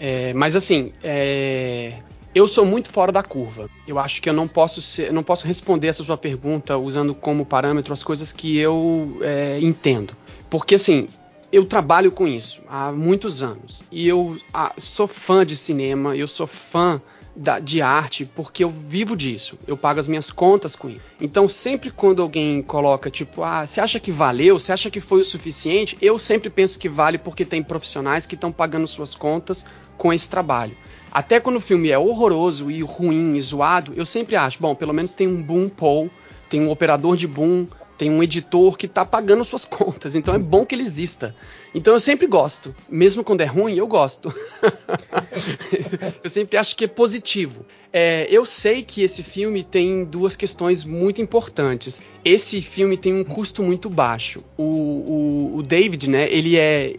É, 0.00 0.32
mas 0.32 0.56
assim, 0.56 0.90
é, 1.04 1.98
eu 2.36 2.46
sou 2.46 2.66
muito 2.66 2.90
fora 2.90 3.10
da 3.10 3.22
curva. 3.22 3.66
Eu 3.88 3.98
acho 3.98 4.20
que 4.20 4.28
eu 4.28 4.32
não 4.34 4.46
posso 4.46 4.82
ser, 4.82 5.10
não 5.10 5.22
posso 5.22 5.46
responder 5.46 5.86
essa 5.86 6.04
sua 6.04 6.18
pergunta 6.18 6.76
usando 6.76 7.14
como 7.14 7.46
parâmetro 7.46 7.94
as 7.94 8.02
coisas 8.02 8.30
que 8.30 8.58
eu 8.58 9.16
é, 9.22 9.58
entendo. 9.58 10.14
Porque 10.50 10.74
assim, 10.74 11.08
eu 11.50 11.64
trabalho 11.64 12.12
com 12.12 12.28
isso 12.28 12.60
há 12.68 12.92
muitos 12.92 13.42
anos. 13.42 13.82
E 13.90 14.06
eu 14.06 14.36
ah, 14.52 14.74
sou 14.76 15.08
fã 15.08 15.46
de 15.46 15.56
cinema, 15.56 16.14
eu 16.14 16.28
sou 16.28 16.46
fã 16.46 17.00
da- 17.34 17.58
de 17.58 17.80
arte 17.80 18.26
porque 18.26 18.62
eu 18.62 18.68
vivo 18.68 19.16
disso. 19.16 19.56
Eu 19.66 19.74
pago 19.74 19.98
as 19.98 20.06
minhas 20.06 20.30
contas 20.30 20.76
com 20.76 20.90
isso. 20.90 21.00
Então, 21.18 21.48
sempre 21.48 21.90
quando 21.90 22.20
alguém 22.20 22.60
coloca, 22.60 23.10
tipo, 23.10 23.44
ah, 23.44 23.66
você 23.66 23.80
acha 23.80 23.98
que 23.98 24.12
valeu? 24.12 24.58
Você 24.58 24.72
acha 24.72 24.90
que 24.90 25.00
foi 25.00 25.20
o 25.20 25.24
suficiente? 25.24 25.96
Eu 26.02 26.18
sempre 26.18 26.50
penso 26.50 26.78
que 26.78 26.86
vale 26.88 27.16
porque 27.16 27.46
tem 27.46 27.62
profissionais 27.62 28.26
que 28.26 28.34
estão 28.34 28.52
pagando 28.52 28.86
suas 28.86 29.14
contas 29.14 29.64
com 29.96 30.12
esse 30.12 30.28
trabalho. 30.28 30.76
Até 31.12 31.40
quando 31.40 31.56
o 31.56 31.60
filme 31.60 31.90
é 31.90 31.98
horroroso 31.98 32.70
e 32.70 32.82
ruim 32.82 33.36
e 33.36 33.40
zoado, 33.40 33.92
eu 33.96 34.04
sempre 34.04 34.36
acho, 34.36 34.58
bom, 34.60 34.74
pelo 34.74 34.92
menos 34.92 35.14
tem 35.14 35.26
um 35.26 35.42
boom 35.42 35.68
Paul, 35.68 36.10
tem 36.50 36.60
um 36.60 36.70
operador 36.70 37.16
de 37.16 37.26
boom, 37.26 37.66
tem 37.96 38.10
um 38.10 38.22
editor 38.22 38.76
que 38.76 38.86
tá 38.86 39.04
pagando 39.06 39.42
suas 39.44 39.64
contas, 39.66 40.14
então 40.14 40.34
é 40.34 40.38
bom 40.38 40.66
que 40.66 40.74
ele 40.74 40.82
exista. 40.82 41.34
Então 41.74 41.94
eu 41.94 42.00
sempre 42.00 42.26
gosto, 42.26 42.74
mesmo 42.88 43.24
quando 43.24 43.40
é 43.40 43.46
ruim, 43.46 43.74
eu 43.74 43.86
gosto. 43.86 44.32
eu 46.22 46.28
sempre 46.30 46.56
acho 46.58 46.76
que 46.76 46.84
é 46.84 46.88
positivo. 46.88 47.64
É, 47.92 48.26
eu 48.30 48.44
sei 48.44 48.82
que 48.82 49.02
esse 49.02 49.22
filme 49.22 49.62
tem 49.64 50.04
duas 50.04 50.36
questões 50.36 50.84
muito 50.84 51.22
importantes. 51.22 52.02
Esse 52.24 52.60
filme 52.60 52.96
tem 52.96 53.14
um 53.14 53.24
custo 53.24 53.62
muito 53.62 53.88
baixo. 53.88 54.42
O, 54.56 54.62
o- 54.62 55.56
o 55.58 55.62
David, 55.62 56.10
né? 56.10 56.30
Ele 56.30 56.56
é. 56.56 56.92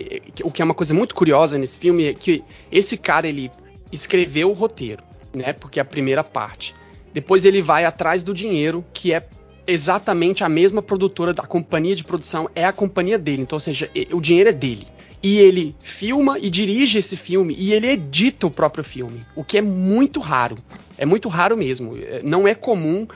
O 0.43 0.49
que 0.51 0.61
é 0.61 0.65
uma 0.65 0.73
coisa 0.73 0.93
muito 0.95 1.13
curiosa 1.13 1.57
nesse 1.57 1.77
filme 1.77 2.05
é 2.05 2.13
que 2.13 2.43
esse 2.71 2.97
cara 2.97 3.27
ele 3.27 3.51
escreveu 3.91 4.49
o 4.49 4.53
roteiro, 4.53 5.03
né? 5.33 5.53
Porque 5.53 5.79
é 5.79 5.81
a 5.81 5.85
primeira 5.85 6.23
parte. 6.23 6.73
Depois 7.13 7.45
ele 7.45 7.61
vai 7.61 7.85
atrás 7.85 8.23
do 8.23 8.33
dinheiro, 8.33 8.85
que 8.93 9.13
é 9.13 9.27
exatamente 9.65 10.43
a 10.43 10.49
mesma 10.49 10.81
produtora 10.81 11.33
da 11.33 11.43
companhia 11.43 11.95
de 11.95 12.03
produção, 12.03 12.49
é 12.55 12.65
a 12.65 12.71
companhia 12.71 13.17
dele. 13.17 13.41
Então, 13.41 13.55
ou 13.57 13.59
seja, 13.59 13.89
o 14.11 14.21
dinheiro 14.21 14.49
é 14.49 14.53
dele. 14.53 14.87
E 15.21 15.37
ele 15.37 15.75
filma 15.79 16.37
e 16.39 16.49
dirige 16.49 16.99
esse 16.99 17.17
filme 17.17 17.55
e 17.57 17.73
ele 17.73 17.87
edita 17.87 18.45
o 18.45 18.51
próprio 18.51 18.83
filme, 18.83 19.21
o 19.35 19.43
que 19.43 19.57
é 19.57 19.61
muito 19.61 20.19
raro. 20.19 20.55
É 20.97 21.05
muito 21.05 21.27
raro 21.27 21.57
mesmo. 21.57 21.97
É, 21.97 22.21
Não 22.23 22.47
é 22.47 22.53
comum 22.53 23.07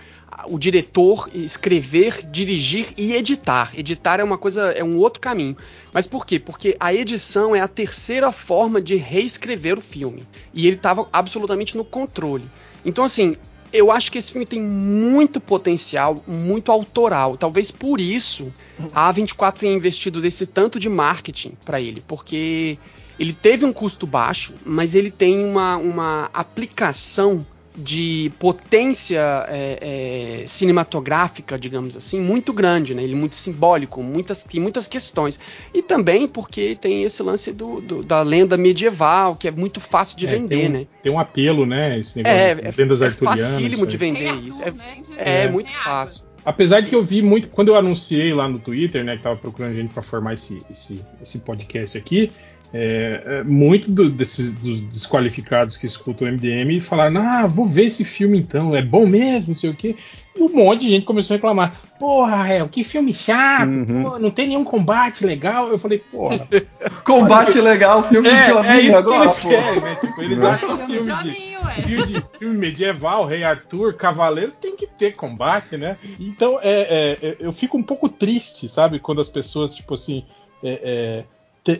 o 0.47 0.57
diretor 0.57 1.29
escrever, 1.33 2.25
dirigir 2.25 2.87
e 2.97 3.13
editar. 3.13 3.71
Editar 3.77 4.19
é 4.19 4.23
uma 4.23 4.37
coisa, 4.37 4.71
é 4.71 4.83
um 4.83 4.97
outro 4.97 5.19
caminho. 5.19 5.55
Mas 5.93 6.07
por 6.07 6.25
quê? 6.25 6.39
Porque 6.39 6.75
a 6.79 6.93
edição 6.93 7.55
é 7.55 7.59
a 7.59 7.67
terceira 7.67 8.31
forma 8.31 8.81
de 8.81 8.95
reescrever 8.95 9.77
o 9.77 9.81
filme. 9.81 10.27
E 10.53 10.67
ele 10.67 10.77
estava 10.77 11.07
absolutamente 11.11 11.75
no 11.77 11.83
controle. 11.83 12.49
Então, 12.85 13.03
assim, 13.03 13.35
eu 13.73 13.91
acho 13.91 14.11
que 14.11 14.17
esse 14.17 14.31
filme 14.31 14.45
tem 14.45 14.61
muito 14.61 15.39
potencial, 15.39 16.23
muito 16.27 16.71
autoral. 16.71 17.37
Talvez 17.37 17.71
por 17.71 18.01
isso 18.01 18.51
a 18.93 19.13
A24 19.13 19.59
tenha 19.59 19.75
investido 19.75 20.21
desse 20.21 20.45
tanto 20.45 20.79
de 20.79 20.89
marketing 20.89 21.53
para 21.63 21.79
ele, 21.79 22.03
porque 22.05 22.77
ele 23.19 23.33
teve 23.33 23.65
um 23.65 23.71
custo 23.71 24.07
baixo, 24.07 24.53
mas 24.65 24.95
ele 24.95 25.11
tem 25.11 25.45
uma, 25.45 25.77
uma 25.77 26.29
aplicação 26.33 27.45
de 27.75 28.31
potência 28.37 29.45
é, 29.47 30.41
é, 30.41 30.47
cinematográfica, 30.47 31.57
digamos 31.57 31.95
assim, 31.95 32.19
muito 32.19 32.51
grande, 32.51 32.93
né? 32.93 33.03
Ele 33.03 33.13
é 33.13 33.15
muito 33.15 33.35
simbólico, 33.35 34.03
muitas, 34.03 34.43
tem 34.43 34.59
muitas 34.59 34.87
questões. 34.87 35.39
E 35.73 35.81
também 35.81 36.27
porque 36.27 36.75
tem 36.79 37.03
esse 37.03 37.23
lance 37.23 37.51
do, 37.53 37.79
do- 37.79 38.03
da 38.03 38.21
lenda 38.21 38.57
medieval, 38.57 39.35
que 39.35 39.47
é 39.47 39.51
muito 39.51 39.79
fácil 39.79 40.17
de 40.17 40.27
É, 40.27 40.29
vender, 40.31 40.55
tem 40.57 40.67
um, 40.67 40.71
né? 40.73 40.87
Tem 41.03 41.11
um 41.11 41.19
apelo, 41.19 41.65
né? 41.65 41.99
Esse 41.99 42.17
negócio 42.17 42.37
É, 42.37 42.55
de 42.55 42.67
é, 42.67 42.73
lendas 42.77 43.01
é 43.01 43.05
arturianas. 43.05 43.53
facílimo 43.53 43.87
de 43.87 43.95
aí. 43.95 43.99
vender 43.99 44.19
Tem 44.33 44.47
isso. 44.47 44.63
Arthur, 44.63 44.81
É, 44.81 44.85
né, 44.85 45.03
é 45.17 45.43
É. 45.45 45.49
muito 45.51 45.71
fácil. 45.71 46.23
Apesar 46.43 46.81
de 46.81 46.89
que 46.89 46.95
eu 46.95 47.03
vi 47.03 47.21
muito, 47.21 47.49
quando 47.49 47.67
eu 47.67 47.75
anunciei 47.75 48.33
lá 48.33 48.49
no 48.49 48.57
Twitter, 48.57 49.03
né, 49.03 49.15
que 49.15 49.21
tava 49.23 49.35
procurando 49.35 49.75
gente 49.75 49.93
para 49.93 50.01
formar 50.01 50.33
esse, 50.33 50.61
esse, 50.71 50.99
esse 51.21 51.37
podcast 51.39 51.95
aqui, 51.97 52.31
é, 52.73 53.21
é, 53.25 53.43
muito 53.43 53.91
do- 53.91 54.09
desses 54.09 54.53
dos 54.53 54.81
desqualificados 54.81 55.75
que 55.75 55.85
escutam 55.85 56.25
o 56.27 56.31
MDM 56.31 56.79
falaram: 56.79 57.19
Ah, 57.21 57.45
vou 57.47 57.65
ver 57.65 57.87
esse 57.87 58.03
filme 58.05 58.37
então, 58.37 58.75
é 58.75 58.81
bom 58.81 59.05
mesmo, 59.05 59.49
não 59.53 59.59
sei 59.59 59.69
o 59.69 59.75
quê. 59.75 59.95
E 60.33 60.41
um 60.41 60.47
monte 60.49 60.81
de 60.83 60.89
gente 60.91 61.05
começou 61.05 61.33
a 61.33 61.37
reclamar: 61.37 61.75
Porra, 61.99 62.35
Rael, 62.37 62.69
que 62.69 62.83
filme 62.83 63.13
chato, 63.13 63.69
Uhum. 63.69 64.03
pô, 64.03 64.19
não 64.19 64.31
tem 64.31 64.47
nenhum 64.47 64.63
combate 64.63 65.25
legal. 65.25 65.67
Eu 65.69 65.77
falei: 65.77 65.99
Porra, 65.99 66.47
Combate 67.03 67.59
legal, 67.59 68.07
filme 68.07 68.29
de 68.29 68.35
é, 68.35 68.47
joguinho 68.47 68.71
é 68.71 68.81
isso 68.81 68.95
agora, 68.97 69.19
que 69.19 69.25
eles 69.25 69.39
pô. 69.39 69.49
querem, 69.49 69.81
né? 69.81 69.95
Tipo, 69.95 70.21
eles 70.21 70.41
acham 70.43 70.77
que 70.77 70.85
Filme 70.85 71.11
filme 71.11 71.23
de, 71.23 71.83
filme, 71.83 72.03
de- 72.07 72.23
filme 72.39 72.57
medieval, 72.57 73.25
Rei 73.25 73.43
Arthur, 73.43 73.93
Cavaleiro, 73.95 74.51
tem 74.61 74.75
que 74.75 74.87
ter 74.87 75.11
combate, 75.13 75.77
né? 75.77 75.97
Então 76.19 76.59
é, 76.61 77.17
é, 77.21 77.35
eu 77.39 77.51
fico 77.51 77.77
um 77.77 77.83
pouco 77.83 78.07
triste, 78.07 78.67
sabe? 78.67 78.99
Quando 78.99 79.19
as 79.21 79.29
pessoas, 79.29 79.73
tipo 79.75 79.93
assim, 79.93 80.23
é, 80.63 80.81
é, 80.83 81.23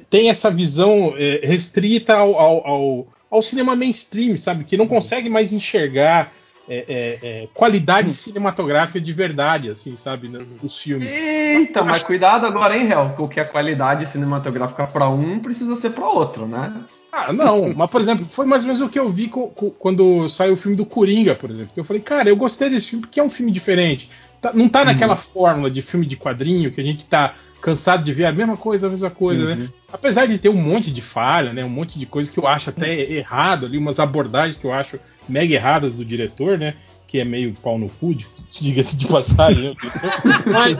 tem 0.10 0.30
essa 0.30 0.50
visão 0.52 1.14
é, 1.18 1.42
restrita 1.44 2.16
ao, 2.16 2.38
ao, 2.40 2.68
ao- 2.68 3.08
ao 3.30 3.42
cinema 3.42 3.76
mainstream, 3.76 4.38
sabe? 4.38 4.64
Que 4.64 4.76
não 4.78 4.88
consegue 4.88 5.30
mais 5.30 5.54
enxergar 5.54 6.32
é, 6.70 6.86
é, 6.88 7.20
é, 7.44 7.48
qualidade 7.54 8.14
cinematográfica 8.14 9.02
de 9.02 9.12
verdade, 9.12 9.70
assim, 9.70 9.96
sabe? 9.98 10.28
Nos 10.62 10.78
filmes. 10.78 11.12
Eita, 11.12 11.84
mas 11.84 12.04
cuidado 12.04 12.46
agora, 12.46 12.78
hein, 12.78 12.90
Hel? 12.90 13.14
Porque 13.18 13.40
a 13.40 13.46
qualidade 13.46 14.06
cinematográfica 14.06 14.86
pra 14.88 15.10
um 15.10 15.40
precisa 15.40 15.76
ser 15.76 15.92
pra 15.92 16.08
outro, 16.08 16.46
né? 16.48 16.74
Ah, 17.12 17.34
não, 17.34 17.74
mas 17.76 17.90
por 17.90 18.00
exemplo, 18.00 18.26
foi 18.30 18.46
mais 18.46 18.62
ou 18.62 18.68
menos 18.68 18.82
o 18.82 18.88
que 18.90 19.00
eu 19.00 19.10
vi 19.10 19.28
co- 19.28 19.48
co- 19.50 19.72
quando 19.72 20.30
saiu 20.30 20.54
o 20.54 20.58
filme 20.58 20.78
do 20.78 20.86
Coringa, 20.86 21.36
por 21.36 21.50
exemplo. 21.50 21.72
Eu 21.76 21.84
falei, 21.84 22.02
cara, 22.02 22.30
eu 22.30 22.36
gostei 22.38 22.70
desse 22.70 22.90
filme 22.92 23.02
porque 23.06 23.20
é 23.20 23.24
um 23.24 23.30
filme 23.30 23.52
diferente. 23.52 24.10
Tá- 24.40 24.52
não 24.54 24.70
tá 24.70 24.86
naquela 24.86 25.16
fórmula 25.18 25.70
de 25.70 25.82
filme 25.82 26.06
de 26.06 26.16
quadrinho 26.16 26.72
que 26.72 26.80
a 26.80 26.84
gente 26.84 27.06
tá 27.06 27.34
cansado 27.62 28.04
de 28.04 28.14
ver 28.14 28.26
a 28.26 28.32
mesma 28.32 28.58
coisa, 28.58 28.88
a 28.88 28.90
mesma 28.90 29.10
coisa, 29.10 29.46
né? 29.56 29.70
Apesar 29.92 30.26
de 30.26 30.38
ter 30.38 30.50
um 30.50 30.62
monte 30.62 30.92
de 30.92 31.02
falha, 31.02 31.54
né? 31.54 31.64
Um 31.64 31.70
monte 31.70 32.00
de 32.00 32.06
coisa 32.06 32.32
que 32.32 32.40
eu 32.40 32.48
acho 32.48 32.70
até 32.70 33.00
errado 33.12 33.66
ali, 33.66 33.78
umas 33.78 34.00
abordagens 34.00 34.58
que 34.58 34.66
eu 34.66 34.74
acho 34.74 35.00
mega 35.30 35.54
erradas 35.54 35.94
do 35.94 36.04
diretor, 36.04 36.58
né? 36.58 36.76
Que 37.08 37.20
é 37.20 37.26
meio 37.26 37.54
pau 37.54 37.78
no 37.78 37.90
cu, 37.90 38.16
diga-se 38.52 38.98
de 38.98 39.08
passagem, 39.08 39.70
né? 39.70 39.76
Mas, 40.52 40.78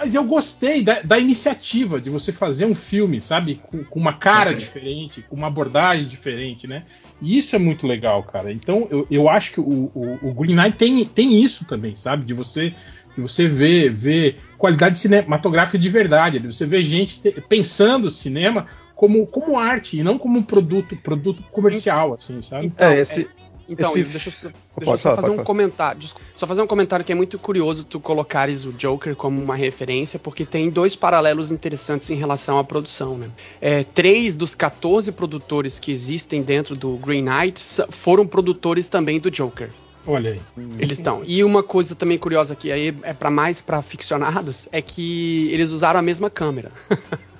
mas 0.00 0.14
eu 0.14 0.24
gostei 0.24 0.82
da, 0.82 1.02
da 1.02 1.18
iniciativa 1.18 2.00
de 2.00 2.08
você 2.08 2.32
fazer 2.32 2.64
um 2.64 2.74
filme, 2.74 3.20
sabe? 3.20 3.56
Com, 3.56 3.84
com 3.84 4.00
uma 4.00 4.14
cara 4.14 4.48
Ok. 4.50 4.58
diferente, 4.58 5.22
com 5.28 5.36
uma 5.36 5.48
abordagem 5.48 6.06
diferente, 6.06 6.66
né? 6.66 6.84
E 7.20 7.36
isso 7.36 7.54
é 7.54 7.58
muito 7.58 7.86
legal, 7.86 8.22
cara. 8.22 8.50
Então 8.50 8.88
eu, 8.90 9.06
eu 9.10 9.28
acho 9.28 9.52
que 9.52 9.60
o, 9.60 9.90
o, 9.94 10.18
o 10.22 10.32
Green 10.32 10.56
Knight 10.56 10.78
tem, 10.78 11.04
tem 11.04 11.42
isso 11.42 11.66
também, 11.66 11.96
sabe? 11.96 12.24
De 12.24 12.32
você, 12.32 12.74
você 13.20 13.46
ver, 13.48 13.90
ver 13.90 14.36
qualidade 14.58 14.98
cinematográfica 14.98 15.78
de 15.78 15.88
verdade, 15.88 16.38
de 16.38 16.46
você 16.46 16.66
ver 16.66 16.82
gente 16.82 17.20
te- 17.20 17.40
pensando 17.48 18.06
o 18.06 18.10
cinema 18.10 18.66
como, 18.94 19.26
como 19.26 19.58
arte 19.58 19.96
e 19.98 20.02
não 20.02 20.18
como 20.18 20.38
um 20.38 20.42
produto, 20.42 20.94
produto 20.96 21.42
comercial, 21.50 22.14
assim, 22.14 22.42
sabe? 22.42 22.66
Então, 22.66 22.88
É, 22.90 23.00
esse- 23.00 23.28
Então, 23.68 23.90
esse- 23.96 24.02
deixa 24.10 24.28
eu 24.28 24.32
só, 24.32 24.48
deixa 24.78 24.92
eu 24.94 24.98
só 24.98 24.98
falar, 24.98 25.16
fazer 25.16 25.28
um 25.30 25.34
falar. 25.34 25.44
comentário. 25.44 26.00
Só 26.34 26.44
fazer 26.44 26.60
um 26.60 26.66
comentário 26.66 27.04
que 27.04 27.12
é 27.12 27.14
muito 27.14 27.38
curioso 27.38 27.84
tu 27.84 28.00
colocares 28.00 28.66
o 28.66 28.72
Joker 28.72 29.14
como 29.14 29.40
uma 29.40 29.54
referência, 29.54 30.18
porque 30.18 30.44
tem 30.44 30.68
dois 30.68 30.96
paralelos 30.96 31.52
interessantes 31.52 32.10
em 32.10 32.16
relação 32.16 32.58
à 32.58 32.64
produção, 32.64 33.16
né? 33.16 33.28
É, 33.60 33.84
três 33.84 34.36
dos 34.36 34.56
14 34.56 35.12
produtores 35.12 35.78
que 35.78 35.92
existem 35.92 36.42
dentro 36.42 36.74
do 36.74 36.96
Green 36.96 37.22
Knight 37.22 37.62
foram 37.90 38.26
produtores 38.26 38.88
também 38.88 39.20
do 39.20 39.30
Joker. 39.30 39.70
Olha 40.06 40.32
aí. 40.32 40.40
Eles 40.78 40.98
estão. 40.98 41.22
E 41.26 41.44
uma 41.44 41.62
coisa 41.62 41.94
também 41.94 42.18
curiosa 42.18 42.56
que 42.56 42.72
aí 42.72 42.94
é 43.02 43.12
para 43.12 43.30
mais 43.30 43.60
para 43.60 43.82
ficcionados 43.82 44.68
é 44.72 44.80
que 44.80 45.48
eles 45.52 45.70
usaram 45.70 46.00
a 46.00 46.02
mesma 46.02 46.30
câmera. 46.30 46.72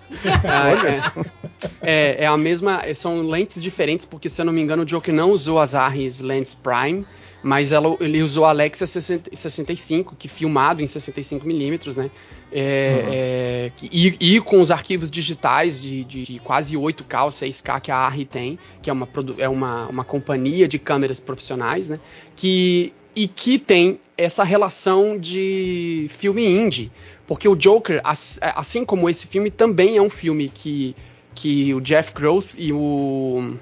Ah, 0.43 0.71
é, 1.83 2.19
é, 2.19 2.25
é 2.25 2.27
a 2.27 2.37
mesma. 2.37 2.83
São 2.97 3.23
lentes 3.23 3.63
diferentes, 3.63 4.05
porque 4.05 4.29
se 4.29 4.41
eu 4.41 4.45
não 4.45 4.53
me 4.53 4.61
engano, 4.61 4.83
o 4.83 4.85
Joker 4.85 5.15
não 5.15 5.31
usou 5.31 5.61
as 5.61 5.73
Arris 5.73 6.19
Lens 6.19 6.53
Prime, 6.53 7.07
mas 7.43 7.73
ela- 7.73 7.97
ele 8.01 8.23
usou 8.23 8.45
a 8.45 8.51
Alexa 8.51 8.87
60 8.87 9.31
65, 9.35 10.15
que 10.17 10.29
filmado 10.29 10.83
em 10.83 10.87
65mm, 10.87 11.97
né? 11.97 12.11
É, 12.53 13.05
é, 13.09 13.73
e, 13.93 14.17
e 14.37 14.41
com 14.41 14.61
os 14.61 14.71
arquivos 14.71 15.11
digitais 15.11 15.81
de, 15.81 16.05
de- 16.05 16.25
de 16.25 16.39
quase 16.41 16.77
8K 16.77 17.25
ou 17.25 17.31
6K 17.31 17.81
que 17.81 17.91
a 17.91 17.97
Arri 17.97 18.25
tem, 18.25 18.59
que 18.83 18.91
é 18.91 18.93
uma, 18.93 19.09
é 19.39 19.49
uma, 19.49 19.87
uma 19.89 20.05
companhia 20.05 20.67
de 20.67 20.79
câmeras 20.79 21.21
profissionais, 21.21 21.89
né? 21.89 22.01
Que 22.37 22.93
e 23.15 23.27
que 23.27 23.59
tem 23.59 23.99
essa 24.17 24.45
relação 24.45 25.19
de 25.19 26.07
filme 26.11 26.47
indie. 26.47 26.93
Porque 27.27 27.49
o 27.49 27.57
Joker, 27.57 28.01
assim 28.05 28.85
como 28.85 29.09
esse 29.09 29.27
filme, 29.27 29.51
também 29.51 29.97
é 29.97 30.03
um 30.03 30.11
filme 30.11 30.49
que, 30.49 30.95
que 31.35 31.73
o 31.75 31.81
Jeff 31.81 32.13
Groth 32.13 32.55
e 32.57 32.73
o. 32.73 33.55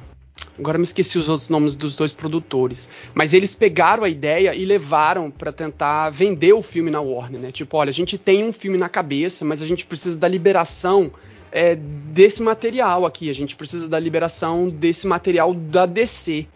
Agora 0.59 0.77
me 0.77 0.85
esqueci 0.85 1.19
os 1.19 1.29
outros 1.29 1.49
nomes 1.49 1.77
dos 1.77 1.95
dois 1.95 2.13
produtores. 2.13 2.89
Mas 3.15 3.33
eles 3.33 3.55
pegaram 3.55 4.05
a 4.05 4.09
ideia 4.09 4.55
e 4.55 4.65
levaram 4.65 5.31
para 5.31 5.53
tentar 5.53 6.11
vender 6.11 6.53
o 6.53 6.63
filme 6.63 6.91
na 6.91 7.01
Warner, 7.01 7.41
né? 7.41 7.53
Tipo, 7.53 7.77
olha, 7.77 7.91
a 7.91 7.95
gente 7.95 8.19
tem 8.19 8.45
um 8.45 8.53
filme 8.53 8.77
na 8.77 8.89
cabeça, 8.89 9.45
mas 9.45 9.63
a 9.63 9.67
gente 9.67 9.87
precisa 9.87 10.19
da 10.19 10.27
liberação 10.27 11.13
é, 11.53 11.77
desse 11.77 12.43
material 12.43 13.07
aqui. 13.07 13.31
A 13.31 13.35
gente 13.35 13.55
precisa 13.55 13.89
da 13.89 13.99
liberação 13.99 14.69
desse 14.69 15.07
material 15.07 15.55
da 15.55 15.87
DC. 15.87 16.47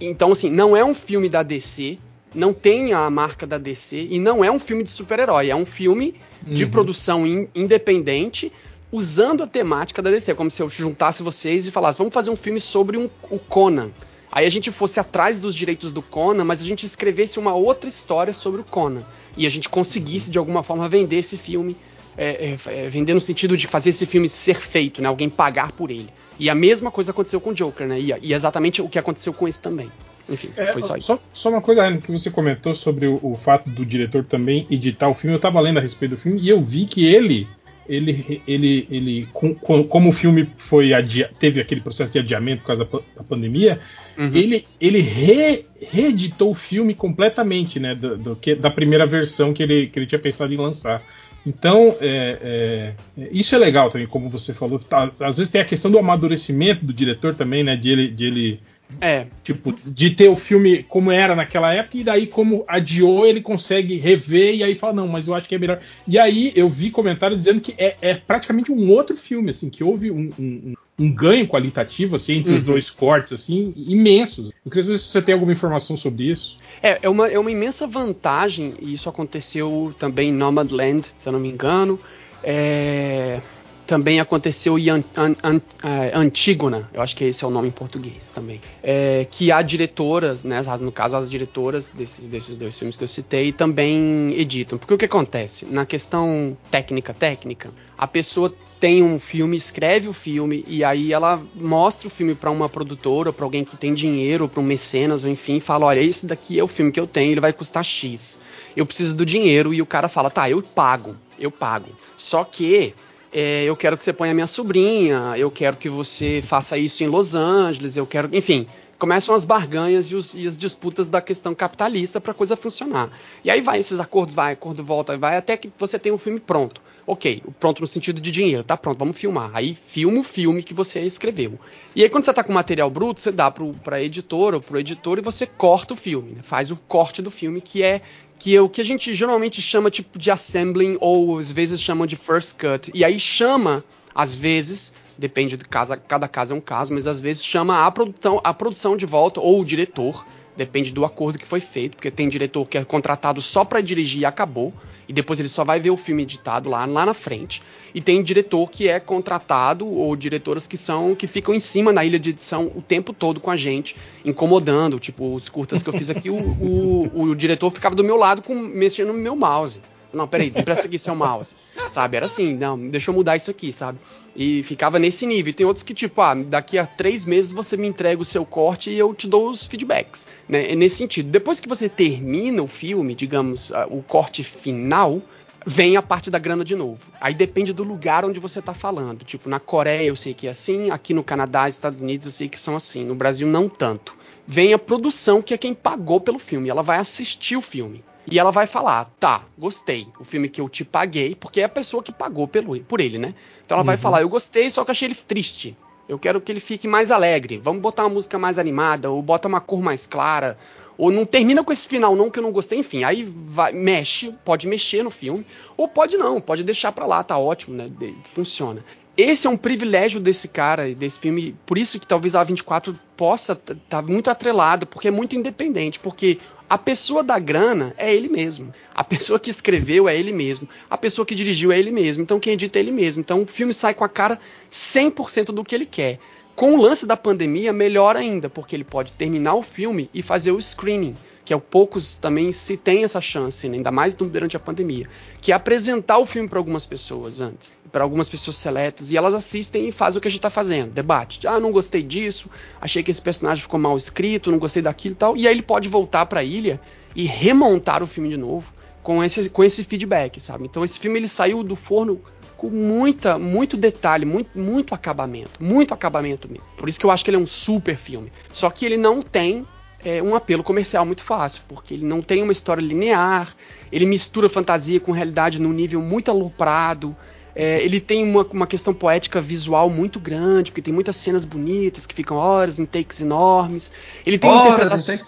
Então, 0.00 0.32
assim, 0.32 0.50
não 0.50 0.76
é 0.76 0.84
um 0.84 0.94
filme 0.94 1.28
da 1.28 1.42
DC, 1.42 1.98
não 2.34 2.52
tem 2.52 2.92
a 2.92 3.08
marca 3.10 3.46
da 3.46 3.58
DC 3.58 4.08
e 4.10 4.18
não 4.18 4.44
é 4.44 4.50
um 4.50 4.58
filme 4.58 4.82
de 4.82 4.90
super-herói, 4.90 5.50
é 5.50 5.56
um 5.56 5.66
filme 5.66 6.14
de 6.42 6.64
uhum. 6.64 6.70
produção 6.70 7.26
in, 7.26 7.48
independente 7.54 8.50
usando 8.94 9.42
a 9.42 9.46
temática 9.46 10.00
da 10.00 10.08
DC, 10.08 10.34
como 10.34 10.48
se 10.48 10.62
eu 10.62 10.68
juntasse 10.68 11.20
vocês 11.20 11.66
e 11.66 11.72
falasse, 11.72 11.98
vamos 11.98 12.14
fazer 12.14 12.30
um 12.30 12.36
filme 12.36 12.60
sobre 12.60 12.96
um, 12.96 13.10
o 13.28 13.40
Conan. 13.40 13.90
Aí 14.30 14.46
a 14.46 14.50
gente 14.50 14.70
fosse 14.70 15.00
atrás 15.00 15.40
dos 15.40 15.52
direitos 15.52 15.90
do 15.90 16.00
Conan, 16.00 16.44
mas 16.44 16.62
a 16.62 16.64
gente 16.64 16.86
escrevesse 16.86 17.40
uma 17.40 17.54
outra 17.54 17.88
história 17.88 18.32
sobre 18.32 18.60
o 18.60 18.64
Conan. 18.64 19.04
E 19.36 19.46
a 19.46 19.50
gente 19.50 19.68
conseguisse, 19.68 20.30
de 20.30 20.38
alguma 20.38 20.62
forma, 20.62 20.88
vender 20.88 21.16
esse 21.16 21.36
filme. 21.36 21.76
É, 22.16 22.56
é, 22.66 22.84
é, 22.84 22.88
vender 22.88 23.12
no 23.12 23.20
sentido 23.20 23.56
de 23.56 23.66
fazer 23.66 23.90
esse 23.90 24.06
filme 24.06 24.28
ser 24.28 24.60
feito, 24.60 25.02
né? 25.02 25.08
Alguém 25.08 25.28
pagar 25.28 25.72
por 25.72 25.90
ele. 25.90 26.08
E 26.38 26.48
a 26.48 26.54
mesma 26.54 26.88
coisa 26.88 27.10
aconteceu 27.10 27.40
com 27.40 27.50
o 27.50 27.54
Joker, 27.54 27.88
né? 27.88 27.98
E, 27.98 28.14
e 28.22 28.32
exatamente 28.32 28.80
o 28.80 28.88
que 28.88 29.00
aconteceu 29.00 29.32
com 29.32 29.48
esse 29.48 29.60
também. 29.60 29.90
Enfim, 30.28 30.48
é, 30.56 30.66
foi 30.66 30.82
só 30.82 30.96
isso. 30.96 31.08
Só, 31.08 31.18
só 31.32 31.48
uma 31.50 31.60
coisa, 31.60 31.98
que 31.98 32.12
você 32.12 32.30
comentou 32.30 32.72
sobre 32.72 33.08
o, 33.08 33.18
o, 33.20 33.34
fato 33.34 33.68
do 33.68 33.84
diretor 33.84 34.24
também 34.24 34.64
editar 34.70 35.08
o 35.08 35.14
filme. 35.14 35.34
Eu 35.34 35.40
tava 35.40 35.60
lendo 35.60 35.78
a 35.78 35.80
respeito 35.80 36.12
do 36.12 36.20
filme 36.20 36.40
e 36.40 36.48
eu 36.48 36.60
vi 36.60 36.86
que 36.86 37.04
ele. 37.04 37.48
Ele, 37.88 38.42
ele, 38.46 38.88
ele 38.90 39.28
com, 39.32 39.54
com, 39.54 39.84
como 39.84 40.08
o 40.08 40.12
filme 40.12 40.48
foi 40.56 40.94
adia, 40.94 41.30
teve 41.38 41.60
aquele 41.60 41.80
processo 41.80 42.12
de 42.12 42.18
adiamento 42.18 42.62
por 42.62 42.68
causa 42.68 42.84
da, 42.84 42.98
da 43.16 43.22
pandemia, 43.22 43.78
uhum. 44.16 44.30
ele, 44.34 44.66
ele 44.80 45.00
re, 45.00 45.66
reeditou 45.80 46.50
o 46.50 46.54
filme 46.54 46.94
completamente, 46.94 47.78
né, 47.78 47.94
do, 47.94 48.16
do, 48.16 48.36
que, 48.36 48.54
da 48.54 48.70
primeira 48.70 49.06
versão 49.06 49.52
que 49.52 49.62
ele, 49.62 49.86
que 49.88 49.98
ele 49.98 50.06
tinha 50.06 50.18
pensado 50.18 50.52
em 50.52 50.56
lançar. 50.56 51.02
Então, 51.46 51.94
é, 52.00 52.94
é, 53.18 53.28
isso 53.30 53.54
é 53.54 53.58
legal 53.58 53.90
também, 53.90 54.06
como 54.06 54.30
você 54.30 54.54
falou. 54.54 54.78
Tá, 54.78 55.12
às 55.20 55.36
vezes 55.36 55.52
tem 55.52 55.60
a 55.60 55.64
questão 55.64 55.90
do 55.90 55.98
amadurecimento 55.98 56.84
do 56.84 56.92
diretor 56.92 57.34
também, 57.34 57.62
né? 57.62 57.76
De 57.76 57.90
ele, 57.90 58.08
de 58.08 58.24
ele 58.24 58.60
é. 59.00 59.26
Tipo, 59.42 59.74
de 59.84 60.10
ter 60.10 60.28
o 60.28 60.36
filme 60.36 60.82
como 60.82 61.10
era 61.10 61.34
naquela 61.34 61.72
época, 61.72 61.98
e 61.98 62.04
daí, 62.04 62.26
como 62.26 62.64
adiou, 62.66 63.26
ele 63.26 63.40
consegue 63.40 63.96
rever 63.96 64.54
e 64.54 64.64
aí 64.64 64.74
fala, 64.74 64.92
não, 64.92 65.08
mas 65.08 65.28
eu 65.28 65.34
acho 65.34 65.48
que 65.48 65.54
é 65.54 65.58
melhor. 65.58 65.80
E 66.06 66.18
aí 66.18 66.52
eu 66.54 66.68
vi 66.68 66.90
comentários 66.90 67.38
dizendo 67.38 67.60
que 67.60 67.74
é, 67.78 67.96
é 68.00 68.14
praticamente 68.14 68.72
um 68.72 68.90
outro 68.90 69.16
filme, 69.16 69.50
assim, 69.50 69.70
que 69.70 69.82
houve 69.84 70.10
um, 70.10 70.32
um, 70.38 70.74
um 70.98 71.12
ganho 71.12 71.46
qualitativo, 71.46 72.16
assim, 72.16 72.36
entre 72.36 72.52
uhum. 72.52 72.58
os 72.58 72.62
dois 72.62 72.90
cortes, 72.90 73.32
assim, 73.32 73.72
imensos. 73.76 74.50
Eu 74.64 74.70
queria 74.70 74.84
saber 74.84 74.98
se 74.98 75.08
você 75.08 75.22
tem 75.22 75.32
alguma 75.32 75.52
informação 75.52 75.96
sobre 75.96 76.30
isso. 76.30 76.58
É, 76.82 76.98
é 77.02 77.08
uma, 77.08 77.28
é 77.28 77.38
uma 77.38 77.50
imensa 77.50 77.86
vantagem, 77.86 78.74
e 78.80 78.92
isso 78.92 79.08
aconteceu 79.08 79.94
também 79.98 80.30
em 80.30 80.32
Nomadland, 80.32 81.12
se 81.16 81.28
eu 81.28 81.32
não 81.32 81.40
me 81.40 81.48
engano. 81.48 81.98
É, 82.42 83.40
também 83.86 84.20
aconteceu 84.20 84.78
em 84.78 84.88
é, 84.88 86.16
Antígona, 86.16 86.88
eu 86.92 87.02
acho 87.02 87.16
que 87.16 87.24
esse 87.24 87.44
é 87.44 87.46
o 87.46 87.50
nome 87.50 87.68
em 87.68 87.70
português 87.70 88.28
também, 88.28 88.60
é, 88.82 89.26
que 89.30 89.52
há 89.52 89.62
diretoras, 89.62 90.44
né, 90.44 90.62
no 90.80 90.92
caso 90.92 91.16
as 91.16 91.28
diretoras 91.28 91.92
desses, 91.92 92.26
desses 92.26 92.56
dois 92.56 92.78
filmes 92.78 92.96
que 92.96 93.04
eu 93.04 93.08
citei, 93.08 93.52
também 93.52 94.32
editam. 94.38 94.78
Porque 94.78 94.94
o 94.94 94.98
que 94.98 95.04
acontece? 95.04 95.66
Na 95.66 95.84
questão 95.84 96.56
técnica, 96.70 97.12
técnica, 97.12 97.70
a 97.96 98.06
pessoa 98.06 98.54
tem 98.80 99.02
um 99.02 99.18
filme, 99.18 99.56
escreve 99.56 100.08
o 100.08 100.12
filme 100.12 100.64
e 100.66 100.84
aí 100.84 101.12
ela 101.12 101.42
mostra 101.54 102.08
o 102.08 102.10
filme 102.10 102.34
para 102.34 102.50
uma 102.50 102.68
produtora, 102.68 103.32
para 103.32 103.44
alguém 103.44 103.64
que 103.64 103.76
tem 103.76 103.94
dinheiro, 103.94 104.48
para 104.48 104.60
um 104.60 104.64
mecenas, 104.64 105.24
ou 105.24 105.30
enfim, 105.30 105.60
fala: 105.60 105.86
olha, 105.86 106.00
esse 106.00 106.26
daqui 106.26 106.58
é 106.58 106.62
o 106.62 106.68
filme 106.68 106.92
que 106.92 107.00
eu 107.00 107.06
tenho, 107.06 107.32
ele 107.32 107.40
vai 107.40 107.52
custar 107.52 107.84
X. 107.84 108.40
Eu 108.76 108.84
preciso 108.84 109.16
do 109.16 109.24
dinheiro 109.24 109.72
e 109.72 109.80
o 109.80 109.86
cara 109.86 110.08
fala: 110.08 110.28
tá, 110.28 110.50
eu 110.50 110.62
pago, 110.62 111.16
eu 111.38 111.50
pago. 111.50 111.90
Só 112.16 112.44
que 112.44 112.94
é, 113.34 113.64
eu 113.64 113.74
quero 113.74 113.96
que 113.96 114.04
você 114.04 114.12
ponha 114.12 114.32
minha 114.32 114.46
sobrinha, 114.46 115.34
eu 115.36 115.50
quero 115.50 115.76
que 115.76 115.88
você 115.88 116.40
faça 116.40 116.78
isso 116.78 117.02
em 117.02 117.08
Los 117.08 117.34
Angeles, 117.34 117.96
eu 117.96 118.06
quero, 118.06 118.28
enfim, 118.32 118.68
começam 118.96 119.34
as 119.34 119.44
barganhas 119.44 120.06
e, 120.06 120.14
os, 120.14 120.34
e 120.34 120.46
as 120.46 120.56
disputas 120.56 121.10
da 121.10 121.20
questão 121.20 121.52
capitalista 121.52 122.20
para 122.20 122.30
a 122.30 122.34
coisa 122.34 122.56
funcionar. 122.56 123.10
E 123.42 123.50
aí 123.50 123.60
vai 123.60 123.80
esses 123.80 123.98
acordos, 123.98 124.36
vai, 124.36 124.52
acordo 124.52 124.84
volta, 124.84 125.18
vai 125.18 125.36
até 125.36 125.56
que 125.56 125.68
você 125.76 125.98
tem 125.98 126.12
um 126.12 126.18
filme 126.18 126.38
pronto. 126.38 126.80
Ok, 127.06 127.42
pronto 127.60 127.82
no 127.82 127.86
sentido 127.86 128.18
de 128.18 128.30
dinheiro, 128.30 128.64
tá 128.64 128.78
pronto, 128.78 128.98
vamos 128.98 129.18
filmar. 129.18 129.50
Aí 129.52 129.74
filma 129.74 130.20
o 130.20 130.24
filme 130.24 130.62
que 130.62 130.72
você 130.72 131.00
escreveu. 131.02 131.58
E 131.94 132.02
aí 132.02 132.08
quando 132.08 132.24
você 132.24 132.32
tá 132.32 132.42
com 132.42 132.52
material 132.52 132.88
bruto, 132.88 133.20
você 133.20 133.30
dá 133.30 133.50
pro, 133.50 133.72
pra 133.72 134.00
editora 134.00 134.56
ou 134.56 134.62
pro 134.62 134.78
editor 134.78 135.18
e 135.18 135.22
você 135.22 135.44
corta 135.44 135.92
o 135.92 135.96
filme, 135.96 136.36
né? 136.36 136.42
faz 136.42 136.70
o 136.70 136.76
corte 136.76 137.20
do 137.20 137.30
filme 137.30 137.60
que 137.60 137.82
é 137.82 138.00
que 138.38 138.54
é 138.54 138.60
o 138.60 138.68
que 138.68 138.80
a 138.80 138.84
gente 138.84 139.14
geralmente 139.14 139.62
chama 139.62 139.90
tipo 139.90 140.18
de 140.18 140.30
assembling 140.30 140.96
ou 141.00 141.38
às 141.38 141.52
vezes 141.52 141.80
chamam 141.80 142.06
de 142.06 142.16
first 142.16 142.58
cut. 142.58 142.90
E 142.94 143.04
aí 143.04 143.18
chama, 143.18 143.84
às 144.14 144.34
vezes, 144.34 144.92
depende 145.16 145.56
do 145.56 145.68
caso, 145.68 145.96
cada 146.08 146.28
caso 146.28 146.52
é 146.52 146.56
um 146.56 146.60
caso, 146.60 146.92
mas 146.92 147.06
às 147.06 147.20
vezes 147.20 147.44
chama 147.44 147.86
a 147.86 147.90
produção, 147.90 148.40
a 148.42 148.52
produção 148.52 148.96
de 148.96 149.06
volta 149.06 149.40
ou 149.40 149.60
o 149.60 149.64
diretor, 149.64 150.26
depende 150.56 150.92
do 150.92 151.04
acordo 151.04 151.38
que 151.38 151.46
foi 151.46 151.60
feito, 151.60 151.96
porque 151.96 152.10
tem 152.10 152.28
diretor 152.28 152.66
que 152.66 152.78
é 152.78 152.84
contratado 152.84 153.40
só 153.40 153.64
para 153.64 153.80
dirigir 153.80 154.22
e 154.22 154.24
acabou 154.24 154.72
e 155.08 155.12
depois 155.12 155.38
ele 155.38 155.48
só 155.48 155.64
vai 155.64 155.78
ver 155.78 155.90
o 155.90 155.96
filme 155.96 156.22
editado 156.22 156.68
lá, 156.68 156.84
lá 156.86 157.04
na 157.04 157.14
frente. 157.14 157.62
E 157.94 158.00
tem 158.00 158.22
diretor 158.22 158.68
que 158.68 158.88
é 158.88 158.98
contratado 158.98 159.86
ou 159.86 160.16
diretoras 160.16 160.66
que 160.66 160.76
são 160.76 161.14
que 161.14 161.26
ficam 161.26 161.54
em 161.54 161.60
cima 161.60 161.92
na 161.92 162.04
ilha 162.04 162.18
de 162.18 162.30
edição 162.30 162.70
o 162.74 162.82
tempo 162.82 163.12
todo 163.12 163.40
com 163.40 163.50
a 163.50 163.56
gente, 163.56 163.96
incomodando. 164.24 164.98
Tipo, 164.98 165.34
os 165.34 165.48
curtas 165.48 165.82
que 165.82 165.88
eu 165.88 165.92
fiz 165.92 166.10
aqui, 166.10 166.30
o, 166.30 166.36
o, 166.36 167.20
o 167.20 167.34
diretor 167.36 167.70
ficava 167.70 167.94
do 167.94 168.04
meu 168.04 168.16
lado 168.16 168.42
com, 168.42 168.54
mexendo 168.54 169.08
no 169.08 169.14
meu 169.14 169.36
mouse. 169.36 169.82
Não, 170.12 170.28
peraí, 170.28 170.50
presta 170.50 170.86
aqui 170.86 170.98
seu 170.98 171.14
mouse. 171.14 171.54
Sabe? 171.90 172.16
Era 172.16 172.26
assim, 172.26 172.54
não, 172.54 172.78
deixa 172.88 173.10
eu 173.10 173.14
mudar 173.14 173.36
isso 173.36 173.50
aqui, 173.50 173.72
sabe? 173.72 173.98
E 174.36 174.62
ficava 174.64 174.98
nesse 174.98 175.26
nível. 175.26 175.50
E 175.50 175.54
tem 175.54 175.66
outros 175.66 175.82
que, 175.82 175.94
tipo, 175.94 176.20
ah, 176.20 176.34
daqui 176.34 176.76
a 176.78 176.86
três 176.86 177.24
meses 177.24 177.52
você 177.52 177.76
me 177.76 177.86
entrega 177.86 178.20
o 178.20 178.24
seu 178.24 178.44
corte 178.44 178.90
e 178.90 178.98
eu 178.98 179.14
te 179.14 179.28
dou 179.28 179.48
os 179.48 179.66
feedbacks. 179.66 180.26
Né? 180.48 180.72
É 180.72 180.74
nesse 180.74 180.96
sentido. 180.96 181.30
Depois 181.30 181.60
que 181.60 181.68
você 181.68 181.88
termina 181.88 182.62
o 182.62 182.66
filme, 182.66 183.14
digamos, 183.14 183.70
o 183.90 184.02
corte 184.02 184.42
final, 184.42 185.22
vem 185.66 185.96
a 185.96 186.02
parte 186.02 186.30
da 186.30 186.38
grana 186.38 186.64
de 186.64 186.74
novo. 186.74 187.00
Aí 187.20 187.34
depende 187.34 187.72
do 187.72 187.84
lugar 187.84 188.24
onde 188.24 188.40
você 188.40 188.58
está 188.58 188.74
falando. 188.74 189.24
Tipo, 189.24 189.48
na 189.48 189.58
Coreia 189.58 190.06
eu 190.06 190.16
sei 190.16 190.34
que 190.34 190.46
é 190.46 190.50
assim, 190.50 190.90
aqui 190.90 191.14
no 191.14 191.24
Canadá, 191.24 191.68
Estados 191.68 192.00
Unidos 192.00 192.26
eu 192.26 192.32
sei 192.32 192.48
que 192.48 192.58
são 192.58 192.76
assim, 192.76 193.04
no 193.04 193.14
Brasil 193.14 193.46
não 193.46 193.68
tanto. 193.68 194.14
Vem 194.46 194.72
a 194.72 194.78
produção, 194.78 195.40
que 195.40 195.54
é 195.54 195.58
quem 195.58 195.74
pagou 195.74 196.20
pelo 196.20 196.38
filme. 196.38 196.68
Ela 196.68 196.82
vai 196.82 196.98
assistir 196.98 197.56
o 197.56 197.62
filme. 197.62 198.04
E 198.30 198.38
ela 198.38 198.50
vai 198.50 198.66
falar: 198.66 199.10
tá, 199.18 199.42
gostei. 199.58 200.06
O 200.18 200.24
filme 200.24 200.48
que 200.48 200.60
eu 200.60 200.68
te 200.68 200.84
paguei, 200.84 201.34
porque 201.34 201.60
é 201.60 201.64
a 201.64 201.68
pessoa 201.68 202.02
que 202.02 202.12
pagou 202.12 202.48
pelo, 202.48 202.78
por 202.80 203.00
ele, 203.00 203.18
né? 203.18 203.34
Então 203.64 203.76
ela 203.76 203.82
uhum. 203.82 203.86
vai 203.86 203.96
falar: 203.96 204.22
eu 204.22 204.28
gostei, 204.28 204.70
só 204.70 204.84
que 204.84 204.90
achei 204.90 205.08
ele 205.08 205.14
triste. 205.14 205.76
Eu 206.08 206.18
quero 206.18 206.40
que 206.40 206.52
ele 206.52 206.60
fique 206.60 206.86
mais 206.86 207.10
alegre. 207.10 207.58
Vamos 207.58 207.80
botar 207.80 208.04
uma 208.04 208.10
música 208.10 208.38
mais 208.38 208.58
animada, 208.58 209.10
ou 209.10 209.22
bota 209.22 209.48
uma 209.48 209.60
cor 209.60 209.80
mais 209.80 210.06
clara. 210.06 210.58
Ou 210.96 211.10
não 211.10 211.26
termina 211.26 211.64
com 211.64 211.72
esse 211.72 211.88
final, 211.88 212.14
não, 212.14 212.30
que 212.30 212.38
eu 212.38 212.42
não 212.42 212.52
gostei. 212.52 212.78
Enfim, 212.78 213.02
aí 213.04 213.24
vai, 213.24 213.72
mexe, 213.72 214.32
pode 214.44 214.66
mexer 214.66 215.02
no 215.02 215.10
filme. 215.10 215.44
Ou 215.76 215.88
pode 215.88 216.16
não, 216.16 216.40
pode 216.40 216.62
deixar 216.62 216.92
pra 216.92 217.06
lá, 217.06 217.24
tá 217.24 217.36
ótimo, 217.38 217.74
né? 217.74 217.90
Funciona. 218.22 218.84
Esse 219.16 219.46
é 219.46 219.50
um 219.50 219.56
privilégio 219.56 220.18
desse 220.18 220.48
cara, 220.48 220.92
desse 220.92 221.20
filme. 221.20 221.54
Por 221.64 221.78
isso 221.78 222.00
que 222.00 222.06
talvez 222.06 222.34
a 222.34 222.42
24 222.42 222.98
possa 223.16 223.52
estar 223.52 223.76
tá 223.88 224.02
muito 224.02 224.28
atrelado, 224.28 224.86
porque 224.86 225.06
é 225.06 225.10
muito 225.10 225.36
independente. 225.36 226.00
Porque 226.00 226.38
a 226.68 226.76
pessoa 226.76 227.22
da 227.22 227.38
grana 227.38 227.94
é 227.96 228.12
ele 228.12 228.28
mesmo. 228.28 228.74
A 228.92 229.04
pessoa 229.04 229.38
que 229.38 229.50
escreveu 229.50 230.08
é 230.08 230.18
ele 230.18 230.32
mesmo. 230.32 230.68
A 230.90 230.98
pessoa 230.98 231.24
que 231.24 231.34
dirigiu 231.34 231.70
é 231.70 231.78
ele 231.78 231.92
mesmo. 231.92 232.24
Então 232.24 232.40
quem 232.40 232.54
edita 232.54 232.78
é 232.78 232.82
ele 232.82 232.90
mesmo. 232.90 233.20
Então 233.20 233.42
o 233.42 233.46
filme 233.46 233.72
sai 233.72 233.94
com 233.94 234.04
a 234.04 234.08
cara 234.08 234.38
100% 234.68 235.46
do 235.46 235.62
que 235.62 235.74
ele 235.76 235.86
quer. 235.86 236.18
Com 236.56 236.74
o 236.74 236.80
lance 236.80 237.06
da 237.06 237.16
pandemia, 237.16 237.72
melhor 237.72 238.16
ainda, 238.16 238.48
porque 238.48 238.74
ele 238.74 238.84
pode 238.84 239.12
terminar 239.12 239.54
o 239.54 239.62
filme 239.62 240.10
e 240.12 240.22
fazer 240.22 240.50
o 240.52 240.60
screening 240.60 241.16
que 241.44 241.52
é 241.52 241.56
o 241.56 241.60
poucos 241.60 242.16
também 242.16 242.50
se 242.52 242.76
tem 242.76 243.04
essa 243.04 243.20
chance, 243.20 243.68
né? 243.68 243.76
ainda 243.76 243.90
mais 243.90 244.14
durante 244.16 244.56
a 244.56 244.60
pandemia, 244.60 245.06
que 245.40 245.52
é 245.52 245.54
apresentar 245.54 246.18
o 246.18 246.26
filme 246.26 246.48
para 246.48 246.58
algumas 246.58 246.86
pessoas 246.86 247.40
antes, 247.40 247.76
para 247.92 248.02
algumas 248.02 248.28
pessoas 248.28 248.56
seletas, 248.56 249.10
e 249.12 249.16
elas 249.16 249.34
assistem 249.34 249.88
e 249.88 249.92
fazem 249.92 250.18
o 250.18 250.20
que 250.20 250.28
a 250.28 250.30
gente 250.30 250.38
está 250.38 250.50
fazendo, 250.50 250.92
debate. 250.92 251.46
Ah, 251.46 251.60
não 251.60 251.70
gostei 251.70 252.02
disso, 252.02 252.48
achei 252.80 253.02
que 253.02 253.10
esse 253.10 253.20
personagem 253.20 253.62
ficou 253.62 253.78
mal 253.78 253.96
escrito, 253.96 254.50
não 254.50 254.58
gostei 254.58 254.82
daquilo 254.82 255.14
e 255.14 255.18
tal, 255.18 255.36
e 255.36 255.46
aí 255.46 255.54
ele 255.54 255.62
pode 255.62 255.88
voltar 255.88 256.26
para 256.26 256.40
a 256.40 256.44
ilha 256.44 256.80
e 257.14 257.24
remontar 257.24 258.02
o 258.02 258.06
filme 258.06 258.30
de 258.30 258.36
novo 258.36 258.72
com 259.02 259.22
esse, 259.22 259.50
com 259.50 259.62
esse 259.62 259.84
feedback, 259.84 260.40
sabe? 260.40 260.64
Então 260.64 260.82
esse 260.82 260.98
filme 260.98 261.18
ele 261.18 261.28
saiu 261.28 261.62
do 261.62 261.76
forno 261.76 262.20
com 262.56 262.70
muita, 262.70 263.38
muito 263.38 263.76
detalhe, 263.76 264.24
muito, 264.24 264.58
muito 264.58 264.94
acabamento, 264.94 265.62
muito 265.62 265.92
acabamento 265.92 266.48
mesmo. 266.48 266.64
Por 266.76 266.88
isso 266.88 266.98
que 266.98 267.04
eu 267.04 267.10
acho 267.10 267.22
que 267.22 267.30
ele 267.30 267.36
é 267.36 267.40
um 267.40 267.46
super 267.46 267.96
filme. 267.96 268.32
Só 268.50 268.70
que 268.70 268.86
ele 268.86 268.96
não 268.96 269.20
tem 269.20 269.66
é, 270.04 270.22
um 270.22 270.34
apelo 270.34 270.62
comercial 270.62 271.04
muito 271.06 271.22
fácil, 271.22 271.62
porque 271.66 271.94
ele 271.94 272.04
não 272.04 272.20
tem 272.20 272.42
uma 272.42 272.52
história 272.52 272.82
linear, 272.82 273.54
ele 273.90 274.06
mistura 274.06 274.48
fantasia 274.48 275.00
com 275.00 275.12
realidade 275.12 275.60
num 275.60 275.72
nível 275.72 276.00
muito 276.02 276.30
aloprado. 276.30 277.16
É, 277.56 277.82
ele 277.82 278.00
tem 278.00 278.24
uma, 278.24 278.42
uma 278.52 278.66
questão 278.66 278.92
poética 278.92 279.40
visual 279.40 279.88
muito 279.88 280.18
grande, 280.18 280.72
porque 280.72 280.82
tem 280.82 280.92
muitas 280.92 281.14
cenas 281.16 281.44
bonitas 281.44 282.04
que 282.04 282.14
ficam 282.14 282.36
horas 282.36 282.78
em 282.78 282.84
takes 282.84 283.20
enormes. 283.20 283.92
Ele 284.26 284.38
tem 284.38 284.50
Horas, 284.50 284.66
interpretações. 284.66 285.20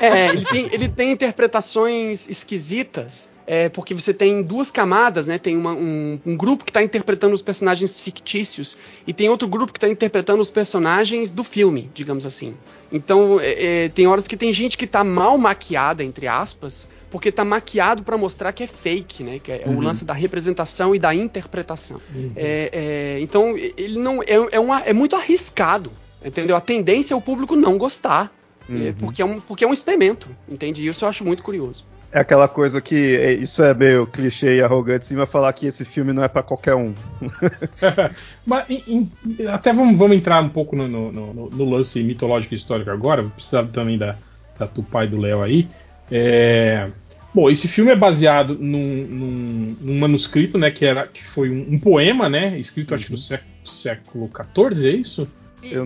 É, 0.00 0.28
ele 0.28 0.44
tem, 0.44 0.68
ele 0.72 0.88
tem 0.88 1.10
interpretações 1.12 2.28
esquisitas, 2.28 3.30
é, 3.46 3.68
porque 3.68 3.92
você 3.94 4.12
tem 4.14 4.42
duas 4.42 4.70
camadas, 4.70 5.26
né? 5.26 5.38
Tem 5.38 5.56
uma- 5.56 5.72
um, 5.74 6.18
um 6.24 6.36
grupo 6.36 6.64
que 6.64 6.70
está 6.70 6.82
interpretando 6.82 7.32
os 7.34 7.42
personagens 7.42 8.00
fictícios 8.00 8.78
e 9.06 9.12
tem 9.12 9.28
outro 9.28 9.48
grupo 9.48 9.72
que 9.72 9.78
está 9.78 9.88
interpretando 9.88 10.40
os 10.40 10.50
personagens 10.50 11.32
do 11.32 11.42
filme, 11.44 11.90
digamos 11.94 12.24
assim. 12.26 12.54
Então, 12.92 13.40
é, 13.40 13.84
é, 13.84 13.88
tem 13.88 14.06
horas 14.06 14.28
que 14.28 14.36
tem 14.36 14.52
gente 14.52 14.76
que 14.78 14.86
tá 14.86 15.02
mal 15.02 15.36
maquiada, 15.38 16.04
entre 16.04 16.26
aspas, 16.28 16.88
porque 17.10 17.30
tá 17.32 17.44
maquiado 17.44 18.02
para 18.02 18.16
mostrar 18.16 18.52
que 18.52 18.62
é 18.62 18.66
fake, 18.66 19.22
né? 19.22 19.38
Que 19.38 19.52
é 19.52 19.62
o 19.66 19.80
lance 19.80 20.04
da 20.04 20.14
representação 20.14 20.94
e 20.94 20.98
da 20.98 21.14
interpretação. 21.14 22.00
É, 22.36 22.70
é, 23.16 23.20
então, 23.20 23.56
ele 23.56 23.98
não 23.98 24.22
é, 24.22 24.34
é, 24.52 24.60
uma- 24.60 24.80
é 24.80 24.92
muito 24.92 25.16
arriscado, 25.16 25.90
entendeu? 26.24 26.54
A 26.56 26.60
tendência 26.60 27.12
é 27.14 27.16
o 27.16 27.20
público 27.20 27.56
não 27.56 27.76
gostar. 27.76 28.32
é, 28.70 28.92
porque, 28.92 29.20
é 29.20 29.24
um, 29.24 29.40
porque 29.40 29.64
é 29.64 29.66
um 29.68 29.72
experimento, 29.72 30.30
entende? 30.48 30.86
Isso 30.86 31.04
eu 31.04 31.08
acho 31.08 31.24
muito 31.24 31.42
curioso. 31.42 31.84
É 32.12 32.20
aquela 32.20 32.46
coisa 32.46 32.80
que 32.82 33.16
é, 33.16 33.32
isso 33.32 33.62
é 33.62 33.72
meio 33.72 34.06
clichê 34.06 34.58
e 34.58 34.62
arrogante 34.62 35.06
sim, 35.06 35.16
mas 35.16 35.30
falar 35.30 35.50
que 35.54 35.66
esse 35.66 35.82
filme 35.84 36.12
não 36.12 36.22
é 36.22 36.28
pra 36.28 36.42
qualquer 36.42 36.74
um. 36.74 36.92
Mas 38.44 38.68
em- 38.68 39.10
em- 39.38 39.46
até 39.46 39.72
vamos, 39.72 39.98
vamos 39.98 40.16
entrar 40.16 40.42
um 40.42 40.48
pouco 40.50 40.76
no, 40.76 40.86
no- 40.86 41.10
no- 41.10 41.50
no 41.50 41.64
lance 41.70 42.02
mitológico 42.02 42.52
e 42.52 42.56
histórico 42.56 42.90
agora. 42.90 43.22
Vou 43.22 43.30
precisar 43.30 43.64
também 43.64 43.96
da, 43.96 44.16
da 44.58 44.66
Tupá 44.66 45.04
e 45.04 45.08
do 45.08 45.16
Léo 45.18 45.40
aí. 45.42 45.68
É, 46.10 46.90
bom, 47.34 47.48
esse 47.48 47.66
filme 47.66 47.90
é 47.92 47.96
baseado 47.96 48.58
num, 48.60 49.06
num- 49.08 49.76
num 49.80 49.98
manuscrito, 49.98 50.58
né? 50.58 50.70
Que, 50.70 50.84
era, 50.84 51.06
que 51.06 51.24
foi 51.24 51.48
um, 51.48 51.74
um 51.74 51.78
poema, 51.78 52.28
né? 52.28 52.58
Escrito 52.58 52.94
acho 52.94 53.06
que 53.06 53.12
no 53.12 53.18
século, 53.18 53.50
século 53.64 54.30
XIV, 54.74 54.86
é 54.86 54.90
isso? 54.92 55.26
Eu, 55.62 55.84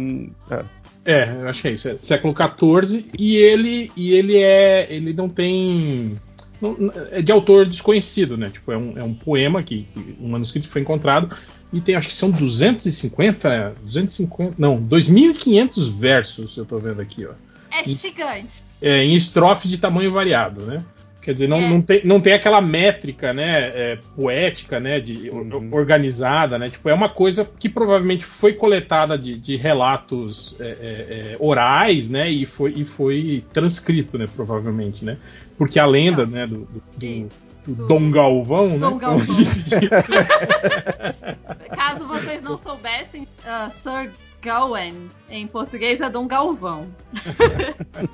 é, 0.50 0.64
É, 1.06 1.22
acho 1.48 1.62
que 1.62 1.68
é 1.68 1.72
isso. 1.72 1.88
É 1.88 1.96
século 1.96 2.34
XIV 2.34 3.04
e 3.18 3.36
ele 3.36 3.90
e 3.96 4.12
ele 4.12 4.36
é 4.38 4.86
ele 4.90 5.12
não 5.12 5.28
tem 5.28 6.20
não- 6.60 6.92
é 7.10 7.22
de 7.22 7.30
autor 7.30 7.64
desconhecido, 7.66 8.36
né? 8.36 8.50
Tipo 8.50 8.72
é 8.72 8.76
um, 8.76 8.98
é 8.98 9.04
um 9.04 9.14
poema 9.14 9.62
que, 9.62 9.84
que 9.84 10.16
um 10.20 10.28
manuscrito 10.28 10.68
foi 10.68 10.82
encontrado 10.82 11.34
e 11.72 11.80
tem 11.80 11.94
acho 11.94 12.08
que 12.08 12.14
são 12.14 12.30
250 12.30 13.74
250 13.82 14.54
não 14.58 14.82
2.500 14.82 15.92
versos 15.96 16.56
eu 16.56 16.64
tô 16.64 16.78
vendo 16.78 17.00
aqui, 17.00 17.24
ó. 17.24 17.32
É 17.70 17.84
gigante. 17.84 18.62
É, 18.80 19.02
em 19.04 19.14
estrofe 19.14 19.68
de 19.68 19.78
tamanho 19.78 20.10
variado, 20.12 20.62
né? 20.62 20.82
Quer 21.26 21.32
dizer, 21.32 21.48
não, 21.48 21.56
É. 21.58 21.68
não, 21.68 21.82
tem, 21.82 22.00
não 22.04 22.20
tem 22.20 22.32
aquela 22.34 22.60
métrica, 22.60 23.34
né, 23.34 23.58
é, 23.74 23.98
poética, 24.14 24.78
né, 24.78 25.00
de, 25.00 25.28
Uhum. 25.28 25.70
organizada, 25.72 26.56
né? 26.56 26.70
Tipo, 26.70 26.88
é 26.88 26.94
uma 26.94 27.08
coisa 27.08 27.44
que 27.58 27.68
provavelmente 27.68 28.24
foi 28.24 28.52
coletada 28.52 29.18
de, 29.18 29.36
de 29.36 29.56
relatos 29.56 30.54
é, 30.60 30.64
é, 30.64 30.68
é, 31.32 31.36
orais, 31.40 32.08
né, 32.08 32.30
e 32.30 32.46
foi, 32.46 32.72
e 32.76 32.84
foi 32.84 33.44
transcrito, 33.52 34.16
né, 34.16 34.28
provavelmente, 34.36 35.04
né? 35.04 35.16
Porque 35.58 35.80
a 35.80 35.86
lenda, 35.86 36.24
Não. 36.24 36.32
né, 36.32 36.46
do, 36.46 36.58
do, 36.58 36.82
do- 36.96 37.28
do 37.28 37.46
Do- 37.74 37.88
Dom 37.88 38.10
Galvão, 38.12 38.68
né? 38.70 38.78
Dom 38.78 38.96
Galvão. 38.96 39.18
gente 39.26 39.64
diz. 39.80 39.88
Caso 41.76 42.06
vocês 42.06 42.40
não 42.40 42.56
soubessem, 42.56 43.26
ah, 43.44 43.68
Sir 43.68 44.10
Gawain, 44.42 45.10
em 45.30 45.46
português 45.46 46.00
é 46.00 46.08
Dom 46.10 46.26
Galvão. 46.26 46.86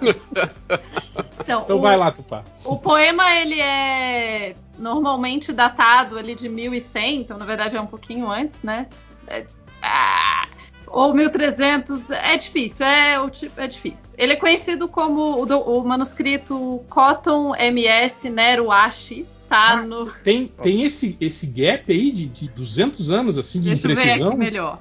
então, 1.40 1.62
então 1.62 1.76
o, 1.78 1.80
vai 1.80 1.96
lá, 1.96 2.11
Tupá. 2.11 2.44
o 2.64 2.76
poema 2.78 3.35
ele 3.37 3.61
é 3.61 4.54
normalmente 4.78 5.52
datado 5.52 6.18
ali 6.18 6.35
de 6.35 6.48
1100, 6.48 7.20
então 7.20 7.37
na 7.38 7.44
verdade 7.44 7.76
é 7.76 7.80
um 7.80 7.87
pouquinho 7.87 8.30
antes, 8.30 8.62
né? 8.62 8.87
É- 9.26 9.46
ah, 9.82 10.46
ou 10.87 11.12
1300, 11.14 12.11
é 12.11 12.37
difícil, 12.37 12.87
é, 12.87 13.18
o 13.20 13.28
tipo- 13.30 13.61
é 13.61 13.66
difícil. 13.66 14.12
Ele 14.16 14.35
é 14.35 14.37
conhecido 14.37 14.88
como 14.88 15.40
o, 15.40 15.46
do- 15.46 15.58
o 15.61 15.85
manuscrito 15.85 16.82
Cotton 16.88 17.54
MS 17.56 18.28
Nero 18.30 18.70
Ashi, 18.70 19.24
tá 19.48 19.72
Ah, 19.72 19.76
no... 19.82 20.06
Tem, 20.22 20.46
tem 20.46 20.82
esse, 20.85 21.16
esse 21.20 21.46
gap 21.46 21.90
aí 21.90 22.11
de, 22.12 22.26
de 22.28 22.48
200 22.50 23.11
anos, 23.11 23.38
assim, 23.38 23.61
de 23.61 23.68
Deixa 23.70 23.88
imprecisão? 23.90 24.11
eu 24.11 24.16
ver 24.16 24.18
Caramba. 24.18 24.28
aqui 24.30 24.38
melhor. 24.38 24.78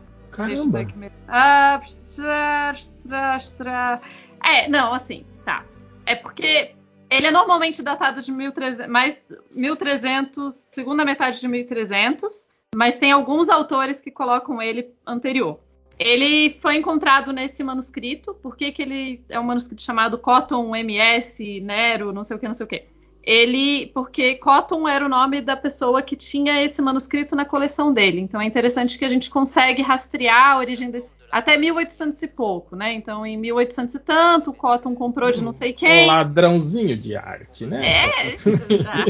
Ah, 1.28 1.80
pstra, 1.82 2.74
pstra, 2.76 3.38
pstra. 3.38 4.02
É, 4.44 4.68
não, 4.68 4.94
assim, 4.94 5.26
tá. 5.46 5.66
É 6.06 6.16
porque 6.16 6.74
ele 7.10 7.28
é 7.28 7.32
normalmente 7.32 7.84
datado 7.84 8.22
de 8.22 8.32
1300, 8.32 8.88
mais 8.90 9.28
1300, 9.52 10.54
segunda 10.54 11.04
metade 11.04 11.40
de 11.40 11.48
1300, 11.48 12.50
mas 12.74 12.98
tem 12.98 13.12
alguns 13.12 13.50
autores 13.50 14.00
que 14.00 14.10
colocam 14.10 14.62
ele 14.62 14.94
anterior. 15.06 15.60
Ele 16.00 16.58
foi 16.60 16.78
encontrado 16.78 17.32
nesse 17.32 17.64
manuscrito. 17.64 18.34
Por 18.34 18.56
que, 18.56 18.72
que 18.72 18.82
ele 18.82 19.24
é 19.30 19.40
um 19.40 19.44
manuscrito 19.44 19.84
chamado 19.84 20.18
Cotton 20.18 20.76
MS 20.76 21.62
Nero, 21.62 22.12
não 22.12 22.24
sei 22.24 22.38
o 22.38 22.40
que, 22.40 22.48
não 22.48 22.54
sei 22.54 22.64
o 22.64 22.68
que? 22.68 22.86
Ele, 23.24 23.88
porque 23.94 24.36
Cotton 24.36 24.88
era 24.88 25.06
o 25.06 25.10
nome 25.10 25.42
da 25.42 25.56
pessoa 25.56 26.02
que 26.02 26.16
tinha 26.16 26.64
esse 26.64 26.82
manuscrito 26.82 27.36
na 27.36 27.46
coleção 27.46 27.94
dele. 27.94 28.20
Então 28.20 28.42
é 28.42 28.46
interessante 28.46 28.98
que 28.98 29.06
a 29.06 29.10
gente 29.10 29.30
consegue 29.30 29.82
rastrear 29.82 30.54
a 30.54 30.58
origem 30.58 30.90
desse 30.90 31.12
até 31.32 31.58
1800 31.58 32.22
e 32.22 32.28
pouco, 32.28 32.76
né? 32.76 32.94
Então 32.94 33.26
em 33.26 33.38
1800 33.38 33.96
e 33.96 34.00
tanto, 34.00 34.50
o 34.50 34.54
Cotton 34.54 34.94
comprou 34.94 35.32
de 35.32 35.44
não 35.44 35.52
sei 35.52 35.72
quem. 35.72 36.08
Ladrãozinho 36.08 36.98
de 36.98 37.16
arte, 37.16 37.66
né? 37.66 37.82
É, 37.84 38.36
tá. 38.84 39.06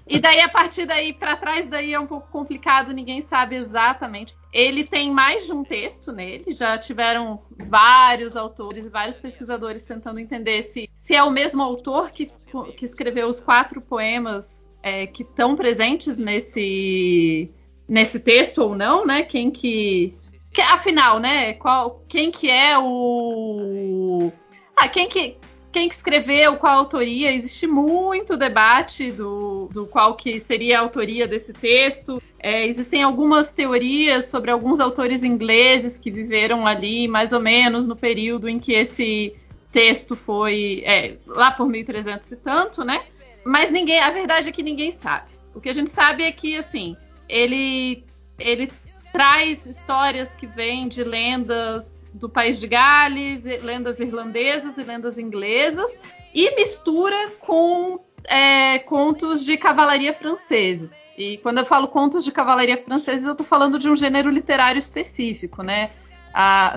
e 0.08 0.18
daí 0.18 0.40
a 0.40 0.48
partir 0.48 0.86
daí 0.86 1.12
pra 1.12 1.36
trás 1.36 1.68
daí 1.68 1.92
é 1.92 2.00
um 2.00 2.06
pouco 2.06 2.28
complicado, 2.30 2.92
ninguém 2.92 3.20
sabe 3.20 3.56
exatamente. 3.56 4.34
Ele 4.52 4.84
tem 4.84 5.12
mais 5.12 5.46
de 5.46 5.52
um 5.52 5.62
texto 5.62 6.12
nele, 6.12 6.52
já 6.52 6.76
tiveram 6.78 7.40
vários 7.68 8.36
autores 8.36 8.86
e 8.86 8.90
vários 8.90 9.18
pesquisadores 9.18 9.84
tentando 9.84 10.18
entender 10.18 10.62
se, 10.62 10.88
se 10.94 11.14
é 11.14 11.22
o 11.22 11.30
mesmo 11.30 11.62
autor 11.62 12.10
que, 12.10 12.32
que 12.76 12.84
escreveu 12.84 13.28
os 13.28 13.40
quatro 13.40 13.80
poemas 13.80 14.72
é, 14.82 15.06
que 15.06 15.22
estão 15.22 15.54
presentes 15.54 16.18
nesse 16.18 17.50
nesse 17.90 18.20
texto 18.20 18.58
ou 18.58 18.76
não, 18.76 19.04
né? 19.04 19.24
Quem 19.24 19.50
que, 19.50 20.14
que 20.52 20.60
afinal, 20.60 21.18
né? 21.18 21.54
Qual 21.54 22.02
quem 22.08 22.30
que 22.30 22.50
é 22.50 22.78
o 22.78 24.32
ah, 24.76 24.88
quem 24.88 25.08
que 25.08 25.36
quem 25.72 25.88
que 25.88 25.94
escreveu, 25.94 26.56
qual 26.56 26.78
autoria, 26.78 27.32
existe 27.32 27.66
muito 27.66 28.36
debate 28.36 29.12
do, 29.12 29.68
do 29.72 29.86
qual 29.86 30.16
que 30.16 30.40
seria 30.40 30.78
a 30.78 30.82
autoria 30.82 31.28
desse 31.28 31.52
texto. 31.52 32.20
É, 32.40 32.66
existem 32.66 33.02
algumas 33.02 33.52
teorias 33.52 34.26
sobre 34.26 34.50
alguns 34.50 34.80
autores 34.80 35.22
ingleses 35.22 35.96
que 35.96 36.10
viveram 36.10 36.66
ali 36.66 37.06
mais 37.06 37.32
ou 37.32 37.40
menos 37.40 37.86
no 37.86 37.94
período 37.94 38.48
em 38.48 38.58
que 38.58 38.72
esse 38.72 39.36
texto 39.70 40.16
foi 40.16 40.82
é, 40.84 41.16
lá 41.26 41.52
por 41.52 41.68
1300 41.68 42.32
e 42.32 42.36
tanto, 42.36 42.84
né? 42.84 43.04
Mas 43.44 43.70
ninguém, 43.70 44.00
a 44.00 44.10
verdade 44.10 44.48
é 44.48 44.52
que 44.52 44.62
ninguém 44.62 44.90
sabe. 44.90 45.30
O 45.54 45.60
que 45.60 45.68
a 45.68 45.72
gente 45.72 45.90
sabe 45.90 46.24
é 46.24 46.32
que 46.32 46.56
assim, 46.56 46.96
ele 47.28 48.04
ele 48.38 48.72
traz 49.12 49.66
histórias 49.66 50.34
que 50.34 50.46
vêm 50.46 50.88
de 50.88 51.02
lendas 51.04 52.10
do 52.14 52.28
país 52.28 52.60
de 52.60 52.66
Gales, 52.66 53.44
lendas 53.62 54.00
irlandesas 54.00 54.78
e 54.78 54.82
lendas 54.82 55.18
inglesas, 55.18 56.00
e 56.34 56.54
mistura 56.54 57.30
com 57.40 58.00
é, 58.28 58.78
contos 58.80 59.44
de 59.44 59.56
cavalaria 59.56 60.14
franceses. 60.14 61.10
E 61.16 61.38
quando 61.38 61.58
eu 61.58 61.66
falo 61.66 61.88
contos 61.88 62.24
de 62.24 62.32
cavalaria 62.32 62.78
franceses, 62.78 63.26
eu 63.26 63.32
estou 63.32 63.46
falando 63.46 63.78
de 63.78 63.90
um 63.90 63.96
gênero 63.96 64.30
literário 64.30 64.78
específico, 64.78 65.62
né? 65.62 65.90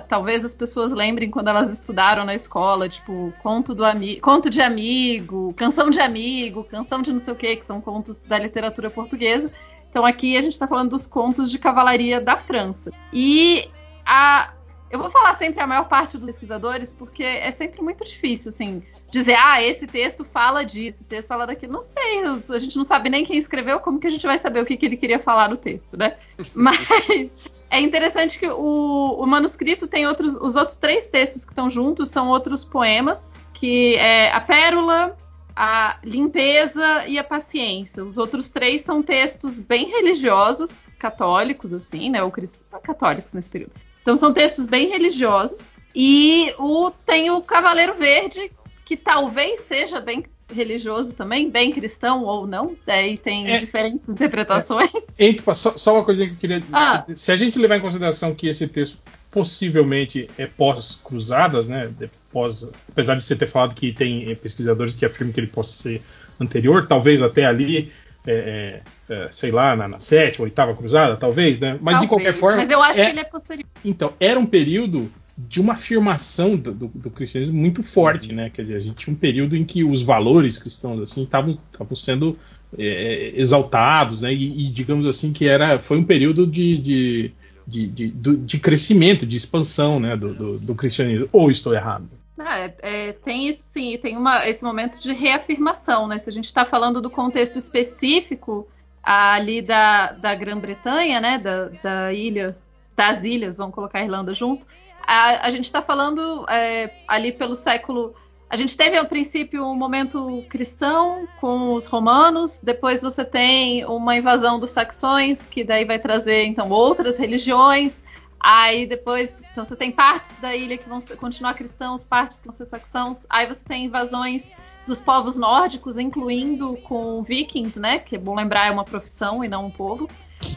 Talvez 0.07 0.43
as 0.43 0.53
pessoas 0.53 0.91
lembrem 0.91 1.29
quando 1.29 1.47
elas 1.47 1.71
estudaram 1.71 2.25
na 2.25 2.33
escola, 2.33 2.89
tipo, 2.89 3.31
conto, 3.41 3.75
do 3.75 3.85
ami 3.85 4.19
conto 4.19 4.49
de 4.49 4.61
amigo, 4.61 5.53
canção 5.53 5.91
de 5.91 6.01
amigo, 6.01 6.63
canção 6.63 7.03
de 7.03 7.13
não 7.13 7.19
sei 7.19 7.33
o 7.33 7.37
que, 7.37 7.55
que 7.57 7.65
são 7.65 7.79
contos 7.79 8.23
da 8.23 8.39
literatura 8.39 8.89
portuguesa. 8.89 9.51
Então 9.93 10.03
aqui 10.03 10.35
a 10.35 10.41
gente 10.41 10.53
está 10.53 10.67
falando 10.67 10.89
dos 10.89 11.05
contos 11.05 11.51
de 11.51 11.59
cavalaria 11.59 12.19
da 12.19 12.35
França. 12.35 12.91
E 13.13 13.69
a, 14.03 14.51
eu 14.89 14.97
vou 14.97 15.11
falar 15.11 15.35
sempre 15.35 15.61
a 15.61 15.67
maior 15.67 15.87
parte 15.87 16.17
dos 16.17 16.25
pesquisadores, 16.25 16.91
porque 16.91 17.21
é 17.21 17.51
sempre 17.51 17.79
muito 17.79 18.03
difícil, 18.03 18.49
assim, 18.49 18.81
dizer, 19.11 19.35
ah, 19.35 19.61
esse 19.61 19.85
texto 19.85 20.25
fala 20.25 20.63
disso, 20.63 21.01
esse 21.01 21.03
texto 21.03 21.27
fala 21.27 21.45
daquilo. 21.45 21.73
Não 21.73 21.83
sei, 21.83 22.23
a 22.23 22.57
gente 22.57 22.75
não 22.75 22.83
sabe 22.83 23.07
nem 23.07 23.23
quem 23.23 23.37
escreveu, 23.37 23.79
como 23.81 23.99
que 23.99 24.07
a 24.07 24.09
gente 24.09 24.25
vai 24.25 24.39
saber 24.39 24.63
o 24.63 24.65
que, 24.65 24.77
que 24.77 24.87
ele 24.87 24.97
queria 24.97 25.19
falar 25.19 25.47
no 25.47 25.57
texto, 25.57 25.95
né? 25.95 26.17
Mas 26.55 27.43
é 27.69 27.79
interessante 27.79 28.39
que 28.39 28.47
o, 28.47 29.15
o 29.19 29.27
manuscrito 29.27 29.87
tem 29.87 30.07
outros. 30.07 30.35
Os 30.37 30.55
outros 30.55 30.75
três 30.75 31.07
textos 31.07 31.45
que 31.45 31.51
estão 31.51 31.69
juntos 31.69 32.09
são 32.09 32.29
outros 32.29 32.65
poemas, 32.65 33.31
que 33.53 33.93
é 33.97 34.31
a 34.31 34.41
Pérola, 34.41 35.15
a 35.55 35.97
limpeza 36.03 37.05
e 37.07 37.17
a 37.19 37.23
paciência. 37.23 38.03
Os 38.03 38.17
outros 38.17 38.49
três 38.49 38.81
são 38.81 39.03
textos 39.03 39.59
bem 39.59 39.89
religiosos, 39.89 40.95
católicos, 40.99 41.73
assim, 41.73 42.09
né? 42.09 42.23
Ou 42.23 42.31
crist... 42.31 42.61
católicos 42.83 43.33
nesse 43.33 43.49
período. 43.49 43.73
Então 44.01 44.17
são 44.17 44.33
textos 44.33 44.65
bem 44.65 44.89
religiosos 44.89 45.73
E 45.95 46.53
o, 46.57 46.91
tem 47.05 47.29
o 47.29 47.41
Cavaleiro 47.41 47.93
Verde, 47.93 48.51
que 48.83 48.97
talvez 48.97 49.61
seja 49.61 50.01
bem 50.01 50.25
religioso 50.51 51.13
também, 51.15 51.49
bem 51.49 51.71
cristão 51.71 52.23
ou 52.23 52.47
não. 52.47 52.75
Daí 52.85 53.17
tem 53.17 53.47
É. 53.47 53.59
diferentes 53.59 54.09
interpretações. 54.09 54.91
Entre, 55.19 55.43
só, 55.55 55.77
só 55.77 55.93
uma 55.93 56.03
coisinha 56.03 56.27
que 56.27 56.33
eu 56.33 56.39
queria. 56.39 56.63
Ah. 56.71 57.03
Se 57.07 57.31
a 57.31 57.35
gente 57.37 57.59
levar 57.59 57.77
em 57.77 57.81
consideração 57.81 58.33
que 58.33 58.47
esse 58.47 58.67
texto 58.67 58.97
possivelmente 59.33 60.27
é 60.37 60.45
pós-cruzadas, 60.45 61.67
né? 61.67 61.89
de- 61.99 62.09
Pós, 62.31 62.67
apesar 62.89 63.15
de 63.15 63.23
você 63.25 63.35
ter 63.35 63.47
falado 63.47 63.75
que 63.75 63.91
tem 63.91 64.31
eh, 64.31 64.35
pesquisadores 64.35 64.95
que 64.95 65.05
afirmam 65.05 65.31
que 65.33 65.39
ele 65.39 65.47
possa 65.47 65.71
ser 65.71 66.01
anterior, 66.39 66.87
talvez 66.87 67.21
até 67.21 67.45
ali, 67.45 67.91
é, 68.25 68.81
é, 69.07 69.13
é, 69.13 69.27
sei 69.31 69.51
lá, 69.51 69.75
na, 69.75 69.87
na 69.87 69.99
sétima, 69.99 70.45
oitava 70.45 70.73
cruzada, 70.75 71.15
talvez, 71.15 71.59
né? 71.59 71.77
Mas 71.81 71.99
de 71.99 72.07
Talvez. 72.07 72.09
qualquer 72.09 72.33
forma. 72.33 72.57
Mas 72.57 72.71
eu 72.71 72.81
acho 72.81 72.99
é- 73.01 73.05
que 73.05 73.11
ele 73.11 73.19
é 73.19 73.23
posterior. 73.23 73.65
Então, 73.85 74.13
era 74.19 74.39
um 74.39 74.45
período 74.47 75.11
de 75.37 75.59
uma 75.61 75.73
afirmação 75.73 76.55
do, 76.55 76.71
do- 76.73 76.87
do 76.93 77.09
cristianismo 77.11 77.55
muito 77.55 77.83
forte, 77.83 78.31
né? 78.33 78.49
Quer 78.51 78.63
dizer, 78.63 78.75
a 78.77 78.79
gente 78.79 78.95
tinha 78.95 79.13
um 79.13 79.17
período 79.19 79.55
em 79.55 79.63
que 79.63 79.83
os 79.83 80.01
valores 80.01 80.57
cristãos 80.57 81.01
assim 81.01 81.23
estavam 81.23 81.57
estavam 81.71 81.95
sendo 81.95 82.37
é, 82.77 83.31
exaltados, 83.35 84.21
né? 84.21 84.33
E, 84.33 84.67
e, 84.67 84.69
digamos 84.71 85.05
assim 85.05 85.31
que 85.33 85.47
era 85.47 85.77
foi 85.77 85.97
um 85.97 86.03
período 86.03 86.47
de, 86.47 86.77
de, 86.77 87.31
de, 87.67 87.87
de- 87.87 88.11
de 88.37 88.59
crescimento, 88.59 89.25
de 89.25 89.37
expansão, 89.37 89.99
né? 89.99 90.15
Do, 90.17 90.33
do- 90.33 90.59
do 90.59 90.75
cristianismo. 90.75 91.27
Ou 91.31 91.49
estou 91.51 91.73
errado? 91.73 92.09
Ah, 92.37 92.59
é- 92.59 92.75
é, 92.81 93.11
tem 93.13 93.47
isso 93.47 93.63
sim, 93.63 93.97
tem 94.01 94.17
uma, 94.17 94.47
esse 94.47 94.63
momento 94.63 94.99
de 94.99 95.13
reafirmação, 95.13 96.07
né? 96.07 96.17
Se 96.17 96.29
a 96.29 96.33
gente 96.33 96.45
está 96.45 96.65
falando 96.65 97.01
do 97.01 97.09
contexto 97.09 97.57
específico 97.57 98.67
ali 99.01 99.61
da, 99.61 100.13
da 100.13 100.33
Grã-Bretanha, 100.35 101.19
né? 101.21 101.37
Da, 101.37 101.69
da 101.83 102.13
ilha, 102.13 102.57
das 102.95 103.23
ilhas, 103.23 103.57
vamos 103.57 103.75
colocar 103.75 103.99
a 103.99 104.03
Irlanda 104.03 104.33
junto. 104.33 104.65
A, 105.05 105.45
a 105.47 105.51
gente 105.51 105.65
está 105.65 105.81
falando 105.81 106.45
é, 106.49 106.91
ali 107.07 107.31
pelo 107.31 107.55
século. 107.55 108.15
A 108.53 108.55
gente 108.55 108.77
teve 108.77 108.95
ao 108.95 109.07
princípio 109.07 109.65
um 109.65 109.73
momento 109.73 110.45
cristão 110.47 111.27
com 111.41 111.73
os 111.73 111.87
romanos, 111.87 112.61
depois 112.63 113.01
você 113.01 113.25
tem 113.25 113.83
uma 113.85 114.15
invasão 114.15 114.59
dos 114.59 114.69
saxões, 114.69 115.47
que 115.47 115.63
daí 115.63 115.85
vai 115.85 115.97
trazer 115.97 116.43
então 116.43 116.69
outras 116.69 117.17
religiões. 117.17 118.05
Aí 118.39 118.85
depois, 118.85 119.41
então 119.51 119.65
você 119.65 119.75
tem 119.75 119.91
partes 119.91 120.35
da 120.35 120.55
ilha 120.55 120.77
que 120.77 120.87
vão 120.87 120.99
ser- 120.99 121.15
continuar 121.17 121.55
cristãos, 121.55 122.05
partes 122.05 122.37
que 122.37 122.45
vão 122.45 122.51
ser 122.51 122.65
saxãos. 122.65 123.25
Aí 123.27 123.47
você 123.47 123.65
tem 123.65 123.85
invasões 123.85 124.53
dos 124.85 125.01
povos 125.01 125.35
nórdicos, 125.35 125.97
incluindo 125.97 126.77
com 126.83 127.23
vikings, 127.23 127.79
né? 127.79 127.97
Que 127.97 128.17
é 128.17 128.19
bom 128.19 128.35
lembrar, 128.35 128.67
é 128.67 128.71
uma 128.71 128.85
profissão 128.85 129.43
e 129.43 129.47
não 129.49 129.65
um 129.65 129.71
povo. 129.71 130.07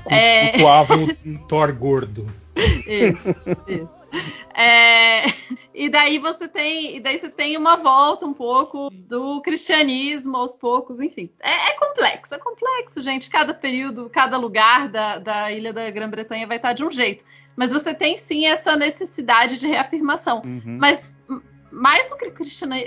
É. 0.04 0.50
Cultuavam 0.50 1.06
um 1.24 1.38
Thor 1.48 1.74
gordo. 1.74 2.30
Isso, 2.86 3.34
isso. 3.66 3.95
É, 4.54 5.24
e 5.74 5.88
daí 5.88 6.18
você 6.18 6.48
tem, 6.48 6.96
e 6.96 7.00
daí 7.00 7.18
você 7.18 7.28
tem 7.28 7.56
uma 7.56 7.76
volta 7.76 8.26
um 8.26 8.32
pouco 8.32 8.90
do 8.90 9.40
cristianismo 9.42 10.36
aos 10.36 10.54
poucos, 10.54 11.00
enfim. 11.00 11.30
É, 11.40 11.70
é 11.70 11.72
complexo, 11.74 12.34
é 12.34 12.38
complexo, 12.38 13.02
gente. 13.02 13.30
Cada 13.30 13.52
período, 13.54 14.10
cada 14.10 14.36
lugar 14.36 14.88
da, 14.88 15.18
da 15.18 15.52
ilha 15.52 15.72
da 15.72 15.90
Grã-Bretanha 15.90 16.46
vai 16.46 16.56
estar 16.56 16.72
de 16.72 16.84
um 16.84 16.90
jeito. 16.90 17.24
Mas 17.56 17.72
você 17.72 17.94
tem 17.94 18.18
sim 18.18 18.46
essa 18.46 18.76
necessidade 18.76 19.58
de 19.58 19.66
reafirmação. 19.66 20.42
Uhum. 20.44 20.78
Mas 20.78 21.10
mais 21.70 22.08
do 22.10 22.16
que 22.16 22.30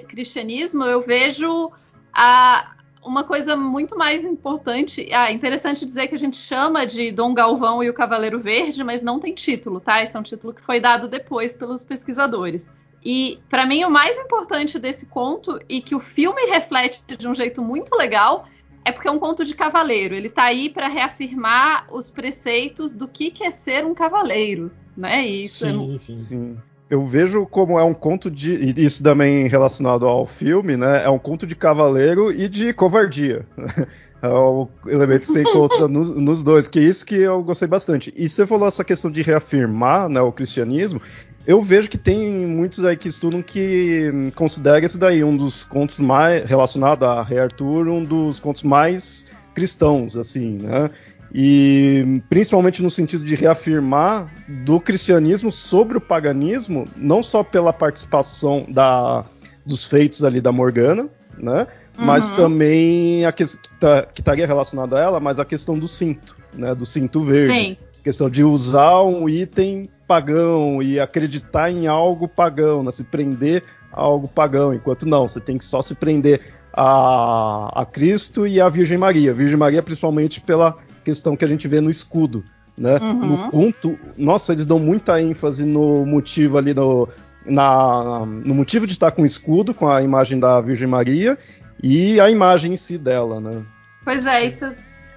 cristianismo, 0.03 0.83
eu 0.83 1.01
vejo 1.01 1.71
a, 2.13 2.75
uma 3.03 3.23
coisa 3.23 3.55
muito 3.55 3.97
mais 3.97 4.25
importante. 4.25 5.07
Ah, 5.11 5.31
interessante 5.31 5.85
dizer 5.85 6.07
que 6.07 6.15
a 6.15 6.19
gente 6.19 6.37
chama 6.37 6.85
de 6.85 7.11
Dom 7.11 7.33
Galvão 7.33 7.83
e 7.83 7.89
o 7.89 7.93
Cavaleiro 7.93 8.39
Verde, 8.39 8.83
mas 8.83 9.01
não 9.01 9.19
tem 9.19 9.33
título, 9.33 9.79
tá? 9.79 10.03
Esse 10.03 10.15
é 10.15 10.19
um 10.19 10.23
título 10.23 10.53
que 10.53 10.61
foi 10.61 10.79
dado 10.79 11.07
depois 11.07 11.55
pelos 11.55 11.83
pesquisadores. 11.83 12.71
E 13.03 13.39
para 13.49 13.65
mim 13.65 13.83
o 13.85 13.89
mais 13.89 14.17
importante 14.17 14.77
desse 14.77 15.05
conto 15.05 15.59
e 15.69 15.81
que 15.81 15.95
o 15.95 15.99
filme 15.99 16.47
reflete 16.47 17.01
de 17.17 17.27
um 17.27 17.33
jeito 17.33 17.61
muito 17.61 17.95
legal 17.95 18.45
é 18.83 18.91
porque 18.91 19.07
é 19.07 19.11
um 19.11 19.19
conto 19.19 19.45
de 19.45 19.55
cavaleiro. 19.55 20.15
Ele 20.15 20.29
tá 20.29 20.43
aí 20.43 20.69
para 20.69 20.87
reafirmar 20.87 21.87
os 21.91 22.09
preceitos 22.09 22.93
do 22.93 23.07
que 23.07 23.31
que 23.31 23.43
é 23.43 23.51
ser 23.51 23.85
um 23.85 23.93
cavaleiro, 23.93 24.71
né? 24.95 25.25
E 25.25 25.43
isso 25.43 25.65
é 25.65 25.71
Sim, 25.71 25.99
sim. 25.99 26.17
Sim. 26.17 26.57
Eu 26.89 27.05
vejo 27.05 27.45
como 27.45 27.77
é 27.77 27.83
um 27.83 27.93
conto 27.93 28.31
de. 28.31 28.73
Isso 28.81 29.03
também 29.03 29.47
relacionado 29.47 30.07
ao 30.07 30.25
filme, 30.25 30.75
né? 30.75 31.03
É 31.03 31.09
um 31.09 31.19
conto 31.19 31.45
de 31.45 31.55
cavaleiro 31.55 32.31
e 32.31 32.49
de 32.49 32.73
covardia. 32.73 33.45
É 34.21 34.27
o 34.27 34.67
elemento 34.87 35.21
que 35.21 35.27
você 35.27 35.43
encontra 35.43 35.87
nos, 35.87 36.09
nos 36.09 36.43
dois, 36.43 36.67
que 36.67 36.77
é 36.77 36.81
isso 36.81 37.05
que 37.05 37.15
eu 37.15 37.41
gostei 37.41 37.69
bastante. 37.69 38.13
E 38.17 38.27
você 38.27 38.45
falou 38.45 38.67
essa 38.67 38.83
questão 38.83 39.09
de 39.09 39.21
reafirmar 39.21 40.09
né, 40.09 40.19
o 40.19 40.29
cristianismo. 40.29 41.01
Eu 41.47 41.61
vejo 41.61 41.89
que 41.89 41.97
tem 41.97 42.29
muitos 42.45 42.83
aí 42.83 42.97
que 42.97 43.07
estudam 43.07 43.41
que 43.41 44.11
hum, 44.13 44.29
considera 44.35 44.85
esse 44.85 44.97
daí 44.97 45.23
um 45.23 45.37
dos 45.37 45.63
contos 45.63 45.99
mais 45.99 46.47
relacionado 46.47 47.05
a 47.05 47.23
Rei 47.23 47.39
Arthur, 47.39 47.87
um 47.87 48.03
dos 48.03 48.41
contos 48.41 48.63
mais 48.63 49.25
cristãos, 49.55 50.17
assim, 50.17 50.57
né? 50.57 50.91
E 51.33 52.21
principalmente 52.29 52.81
no 52.81 52.89
sentido 52.89 53.23
de 53.23 53.35
reafirmar 53.35 54.31
do 54.47 54.79
cristianismo 54.79 55.51
sobre 55.51 55.97
o 55.97 56.01
paganismo, 56.01 56.87
não 56.97 57.21
só 57.21 57.43
pela 57.43 57.71
participação 57.71 58.65
da, 58.69 59.25
dos 59.65 59.85
feitos 59.85 60.23
ali 60.23 60.41
da 60.41 60.51
Morgana, 60.51 61.07
né? 61.37 61.67
Mas 61.97 62.29
Uhum. 62.31 62.35
também 62.37 63.25
a 63.25 63.31
que, 63.31 63.45
que, 63.45 63.73
tá- 63.79 64.03
que 64.03 64.21
estaria 64.21 64.47
relacionado 64.47 64.95
a 64.95 64.99
ela, 65.01 65.19
mas 65.19 65.37
a 65.39 65.45
questão 65.45 65.77
do 65.77 65.87
cinto, 65.87 66.35
né? 66.53 66.73
Do 66.73 66.85
cinto 66.85 67.23
verde. 67.23 67.53
Sim. 67.53 67.77
questão 68.03 68.29
de 68.29 68.43
usar 68.43 69.03
um 69.03 69.27
item 69.27 69.89
pagão 70.07 70.81
e 70.81 70.99
acreditar 70.99 71.69
em 71.69 71.85
algo 71.85 72.27
pagão, 72.27 72.81
né? 72.81 72.89
se 72.91 73.03
prender 73.03 73.61
a 73.91 74.01
algo 74.01 74.27
pagão, 74.27 74.73
enquanto 74.73 75.05
não, 75.05 75.27
você 75.27 75.39
tem 75.39 75.57
que 75.57 75.65
só 75.65 75.81
se 75.81 75.93
prender 75.93 76.39
a, 76.73 77.81
a 77.81 77.85
Cristo 77.85 78.47
e 78.47 78.59
a 78.61 78.69
Virgem 78.69 78.97
Maria. 78.97 79.33
Virgem 79.33 79.57
Maria, 79.57 79.83
principalmente 79.83 80.39
pela 80.41 80.77
questão 81.03 81.35
que 81.35 81.45
a 81.45 81.47
gente 81.47 81.67
vê 81.67 81.81
no 81.81 81.89
escudo. 81.89 82.43
Né? 82.77 82.97
Uhum. 82.97 83.13
No 83.13 83.51
conto, 83.51 83.99
nossa, 84.17 84.53
eles 84.53 84.65
dão 84.65 84.79
muita 84.79 85.21
ênfase 85.21 85.65
no 85.65 86.05
motivo 86.05 86.57
ali, 86.57 86.73
no, 86.73 87.09
na, 87.45 88.25
no 88.25 88.55
motivo 88.55 88.87
de 88.87 88.93
estar 88.93 89.11
com 89.11 89.23
o 89.23 89.25
escudo, 89.25 89.73
com 89.73 89.87
a 89.87 90.01
imagem 90.01 90.39
da 90.39 90.61
Virgem 90.61 90.87
Maria 90.87 91.37
e 91.83 92.19
a 92.19 92.29
imagem 92.29 92.73
em 92.73 92.77
si 92.77 92.97
dela, 92.97 93.41
né? 93.41 93.63
Pois 94.05 94.25
é, 94.25 94.45
isso 94.45 94.65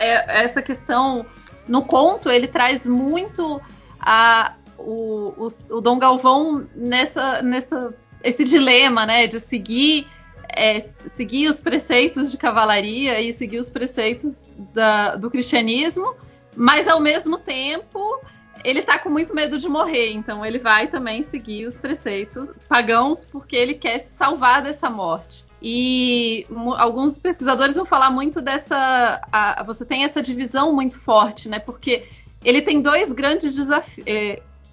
é 0.01 0.43
essa 0.43 0.61
questão 0.61 1.25
no 1.69 1.83
conto 1.83 2.29
ele 2.29 2.49
traz 2.49 2.87
muito 2.87 3.61
a 4.01 4.55
o, 4.77 5.33
o, 5.39 5.77
o 5.77 5.81
Dom 5.81 5.99
Galvão 5.99 6.67
nessa 6.75 7.41
nessa 7.43 7.95
esse 8.25 8.45
dilema, 8.45 9.05
né, 9.05 9.27
de 9.27 9.41
seguir 9.41 10.07
é, 10.55 10.79
seguir 10.81 11.49
os 11.49 11.61
preceitos 11.61 12.31
de 12.31 12.37
cavalaria 12.37 13.21
e 13.21 13.33
seguir 13.33 13.59
os 13.59 13.71
preceitos 13.71 14.53
da, 14.73 15.17
do 15.17 15.31
cristianismo, 15.31 16.15
mas 16.57 16.87
ao 16.89 17.01
mesmo 17.01 17.39
tempo 17.39 18.21
ele 18.65 18.83
tá 18.83 18.97
com 18.99 19.09
muito 19.09 19.35
medo 19.35 19.59
de 19.59 19.69
morrer, 19.69 20.13
então 20.13 20.47
ele 20.47 20.59
vai 20.59 20.87
também 20.87 21.23
seguir 21.23 21.67
os 21.67 21.77
preceitos 21.79 22.49
pagãos 22.69 23.25
porque 23.25 23.57
ele 23.57 23.75
quer 23.75 23.99
se 23.99 24.13
salvar 24.15 24.63
dessa 24.63 24.89
morte. 24.89 25.45
E 25.61 26.47
alguns 26.77 27.19
pesquisadores 27.19 27.75
vão 27.75 27.85
falar 27.85 28.11
muito 28.11 28.41
dessa. 28.41 29.21
a- 29.33 29.63
você 29.65 29.85
tem 29.85 30.05
essa 30.05 30.23
divisão 30.23 30.73
muito 30.75 30.99
forte, 31.01 31.49
né? 31.49 31.59
Porque 31.59 32.05
ele 32.45 32.63
tem 32.63 32.81
dois 32.81 33.11
grandes 33.11 33.55
desafios. 33.55 34.07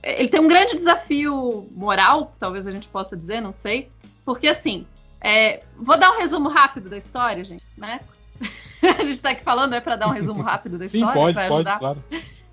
ele 0.04 0.30
tem 0.30 0.40
um 0.40 0.48
grande 0.48 0.76
desafio 0.76 1.68
moral, 1.72 2.34
talvez 2.40 2.66
a 2.68 2.72
gente 2.72 2.88
possa 2.88 3.18
dizer, 3.18 3.42
não 3.42 3.54
sei. 3.54 3.90
Porque 4.24 4.48
assim, 4.48 4.86
é, 5.22 5.64
vou 5.78 5.98
dar 5.98 6.12
um 6.12 6.18
resumo 6.18 6.50
rápido 6.50 6.90
da 6.90 6.98
história, 6.98 7.44
gente, 7.44 7.66
né? 7.78 8.00
a 9.00 9.04
gente 9.04 9.20
tá 9.20 9.32
aqui 9.32 9.44
falando, 9.44 9.74
é 9.74 9.82
para 9.82 9.96
dar 9.96 10.08
um 10.08 10.12
resumo 10.12 10.42
rápido 10.42 10.78
da 10.78 10.88
Sim, 10.88 11.00
história, 11.00 11.22
pode, 11.22 11.36
vai 11.36 11.48
pode, 11.50 11.80
claro. 11.80 12.04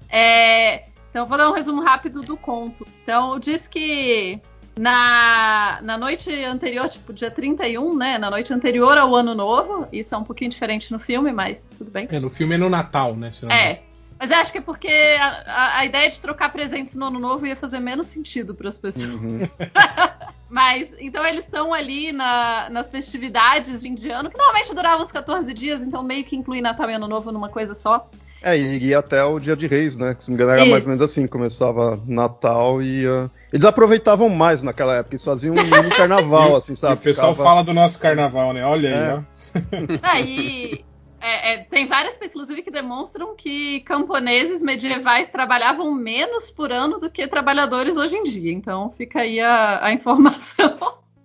É, 0.09 0.85
então, 1.11 1.27
vou 1.27 1.39
dar 1.39 1.51
um 1.51 1.55
resumo 1.55 1.83
rápido 1.83 2.23
do 2.23 2.37
conto. 2.37 2.87
Então, 3.03 3.39
diz 3.39 3.67
que 3.67 4.41
na, 4.79 5.79
na 5.83 5.97
noite 5.97 6.31
anterior, 6.45 6.89
tipo, 6.89 7.13
dia 7.13 7.31
31, 7.31 7.97
né? 7.97 8.19
Na 8.19 8.31
noite 8.31 8.53
anterior 8.53 8.99
ao 8.99 9.15
Ano 9.15 9.35
Novo, 9.35 9.89
isso 9.91 10.15
é 10.15 10.19
um 10.19 10.25
pouquinho 10.25 10.51
diferente 10.51 10.93
no 10.93 10.99
filme, 10.99 11.33
mas 11.33 11.71
tudo 11.79 11.91
bem. 11.91 12.07
É, 12.11 12.21
no 12.21 12.29
filme 12.29 12.57
é 12.57 12.59
no 12.59 12.69
Natal, 12.69 13.17
né? 13.17 13.31
É. 13.51 13.86
Mas 14.19 14.31
eu 14.31 14.37
acho 14.39 14.51
que 14.53 14.59
é 14.59 14.63
porque 14.63 14.89
a, 14.89 15.27
a- 15.47 15.79
a 15.79 15.85
ideia 15.85 16.09
de 16.11 16.19
trocar 16.21 16.51
presentes 16.51 16.95
no 16.97 17.07
Ano 17.07 17.19
Novo 17.19 17.47
ia 17.47 17.55
fazer 17.57 17.81
menos 17.81 18.07
sentido 18.07 18.55
para 18.55 18.69
as 18.69 18.79
pessoas. 18.79 19.13
Uhum. 19.15 19.41
Mas, 20.49 20.91
então 21.01 21.27
eles 21.27 21.45
estão 21.45 21.75
ali 21.75 22.13
na- 22.13 22.69
nas 22.71 22.91
festividades 22.91 23.81
de 23.83 23.89
indiano, 23.89 24.31
que 24.31 24.37
normalmente 24.39 24.75
duravam 24.75 25.03
uns 25.03 25.11
14 25.13 25.53
dias, 25.53 25.83
então 25.83 26.03
meio 26.03 26.25
que 26.25 26.37
inclui 26.37 26.61
Natal 26.61 26.89
e 26.91 26.95
Ano 26.95 27.09
Novo 27.09 27.33
numa 27.33 27.49
coisa 27.49 27.75
só. 27.75 28.09
É, 28.43 28.57
e 28.57 28.79
ia 28.87 28.99
até 29.01 29.25
o 29.25 29.41
dia 29.41 29.57
de 29.57 29.67
reis, 29.67 29.97
né? 29.97 30.15
Que 30.15 30.23
se 30.23 30.31
não 30.31 30.37
me 30.37 30.43
engano 30.43 30.57
era 30.59 30.71
mais 30.71 30.85
Isso. 30.85 30.91
ou 30.91 30.97
menos 30.97 31.11
assim, 31.11 31.27
começava 31.27 32.01
Natal 32.07 32.81
e 32.81 33.03
ia... 33.03 33.31
Eles 33.53 33.65
aproveitavam 33.65 34.29
mais 34.29 34.63
naquela 34.63 34.95
época, 34.97 35.15
eles 35.17 35.25
faziam 35.25 35.55
um 35.57 35.63
mini 35.65 35.91
carnaval, 35.97 36.55
assim, 36.55 36.75
E 36.75 36.77
sabe? 36.77 36.95
o 36.95 36.99
pessoal 36.99 37.33
Ficava- 37.33 37.49
fala 37.51 37.65
do 37.65 37.75
nosso 37.75 37.99
carnaval, 37.99 38.53
né? 38.53 38.65
Olha 38.65 38.89
É. 38.89 39.11
aí, 39.11 39.17
ó. 39.17 39.99
Aí, 40.03 40.85
É, 41.21 41.53
é, 41.53 41.59
tem 41.65 41.87
várias 41.87 42.15
pesquisas, 42.17 42.35
inclusive, 42.49 42.63
que 42.63 42.71
demonstram 42.71 43.35
que 43.35 43.81
camponeses 43.81 44.63
medievais 44.63 45.29
trabalhavam 45.29 45.93
menos 45.95 46.51
por 46.51 46.71
ano 46.71 46.99
do 47.01 47.11
que 47.11 47.27
trabalhadores 47.27 47.97
hoje 47.97 48.17
em 48.17 48.23
dia. 48.23 48.53
Então 48.53 48.91
fica 48.97 49.21
aí 49.21 49.41
a, 49.41 49.85
a 49.87 49.93
informação. 49.93 50.79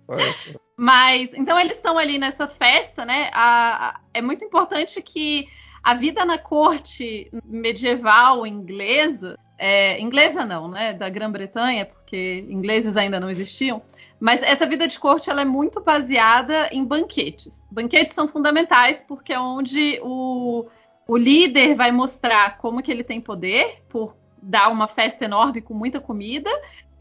Mas, 0.76 1.34
então 1.34 1.60
eles 1.60 1.76
estão 1.78 1.98
ali 1.98 2.18
nessa 2.18 2.48
festa, 2.48 3.06
né? 3.06 3.30
A- 3.34 3.90
a- 3.90 4.00
é 4.14 4.22
muito 4.22 4.44
importante 4.44 5.02
que 5.02 5.48
a 5.84 5.94
vida 5.94 6.26
na 6.26 6.38
corte 6.38 7.30
medieval 7.46 8.46
inglesa, 8.48 9.38
é, 9.58 10.00
inglesa 10.00 10.46
não, 10.46 10.68
né? 10.68 10.94
Da 10.94 11.10
Grã-Bretanha, 11.10 11.86
porque 11.86 12.46
ingleses 12.50 12.98
ainda 12.98 13.20
não 13.20 13.30
existiam. 13.30 13.82
Mas 14.22 14.44
essa 14.44 14.68
vida 14.68 14.88
de 14.88 15.00
corte 15.00 15.32
ela 15.32 15.42
é 15.42 15.46
muito 15.46 15.82
baseada 15.82 16.70
em 16.72 16.86
banquetes. 16.86 17.68
Banquetes 17.72 18.14
são 18.14 18.28
fundamentais 18.28 19.02
porque 19.02 19.34
é 19.34 19.40
onde 19.40 20.00
o, 20.04 20.68
o 21.08 21.18
líder 21.18 21.74
vai 21.74 21.92
mostrar 21.92 22.60
como 22.60 22.84
que 22.84 22.92
ele 22.92 23.04
tem 23.04 23.20
poder 23.20 23.82
por 23.90 24.16
dar 24.40 24.70
uma 24.70 24.88
festa 24.88 25.26
enorme 25.26 25.60
com 25.60 25.74
muita 25.74 26.00
comida 26.00 26.52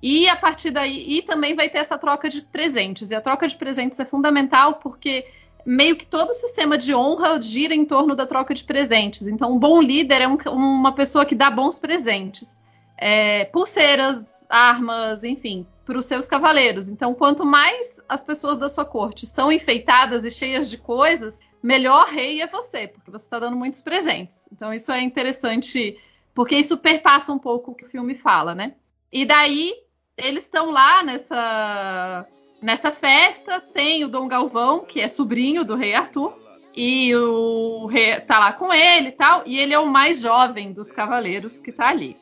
e 0.03 0.27
a 0.31 0.37
partir 0.37 0.71
daí, 0.71 1.19
e 1.19 1.21
também 1.21 1.55
vai 1.55 1.69
ter 1.69 1.77
essa 1.77 1.99
troca 1.99 2.27
de 2.31 2.41
presentes. 2.41 3.11
E 3.11 3.15
a 3.15 3.21
troca 3.21 3.47
de 3.47 3.55
presentes 3.55 4.01
é 4.01 4.07
fundamental 4.07 4.77
porque 4.77 5.27
meio 5.67 5.97
que 5.97 6.07
todo 6.07 6.31
o 6.31 6.35
sistema 6.35 6.79
de 6.79 6.95
honra 6.95 7.39
gira 7.39 7.75
em 7.75 7.85
torno 7.85 8.17
da 8.17 8.25
troca 8.25 8.55
de 8.55 8.65
presentes. 8.65 9.29
Então, 9.29 9.53
um 9.53 9.59
bom 9.59 9.79
líder 9.83 10.23
é 10.23 10.27
um- 10.27 10.39
uma 10.55 10.93
pessoa 10.93 11.27
que 11.27 11.35
dá 11.35 11.51
bons 11.51 11.79
presentes. 11.79 12.63
É, 12.97 13.45
pulseiras, 13.47 14.47
armas, 14.49 15.23
enfim, 15.23 15.67
para 15.91 15.99
os 15.99 16.05
seus 16.05 16.29
cavaleiros. 16.29 16.89
Então, 16.89 17.13
quanto 17.13 17.45
mais 17.45 18.01
as 18.09 18.23
pessoas 18.23 18.57
da 18.57 18.69
sua 18.69 18.85
corte 18.85 19.27
são 19.27 19.51
enfeitadas 19.51 20.25
e 20.25 20.31
cheias 20.31 20.71
de 20.71 20.79
coisas, 20.79 21.41
melhor 21.61 22.07
rei 22.07 22.41
é 22.41 22.47
você, 22.47 22.87
porque 22.87 23.11
você 23.11 23.25
está 23.25 23.41
dando 23.41 23.57
muitos 23.57 23.81
presentes. 23.81 24.49
Então, 24.53 24.73
isso 24.73 24.93
é 24.93 25.03
interessante, 25.03 25.99
porque 26.33 26.55
isso 26.55 26.79
perpassa 26.79 27.33
um 27.33 27.41
pouco 27.41 27.73
o 27.73 27.75
que 27.75 27.87
o 27.87 27.89
filme 27.89 28.15
fala, 28.15 28.55
né? 28.55 28.75
E 29.13 29.27
daí 29.27 29.75
eles 30.17 30.45
estão 30.45 30.71
lá 30.71 31.03
nessa 31.03 32.25
nessa 32.63 32.93
festa, 32.93 33.61
tem 33.61 34.05
o 34.05 34.09
Dom 34.09 34.29
Galvão, 34.29 34.85
que 34.85 35.01
é 35.01 35.09
sobrinho 35.09 35.65
do 35.65 35.75
rei 35.75 35.95
Arthur, 35.95 36.39
e 36.77 37.13
o 37.17 37.87
rei 37.87 38.21
tá 38.21 38.39
lá 38.39 38.53
com 38.53 38.73
ele 38.73 39.09
e 39.09 39.13
tal, 39.13 39.43
e 39.45 39.59
ele 39.59 39.75
é 39.75 39.79
o 39.79 39.91
mais 39.91 40.21
jovem 40.21 40.73
dos 40.73 40.93
cavaleiros 40.93 41.61
que 41.61 41.73
tá 41.73 41.89
ali. 41.89 42.17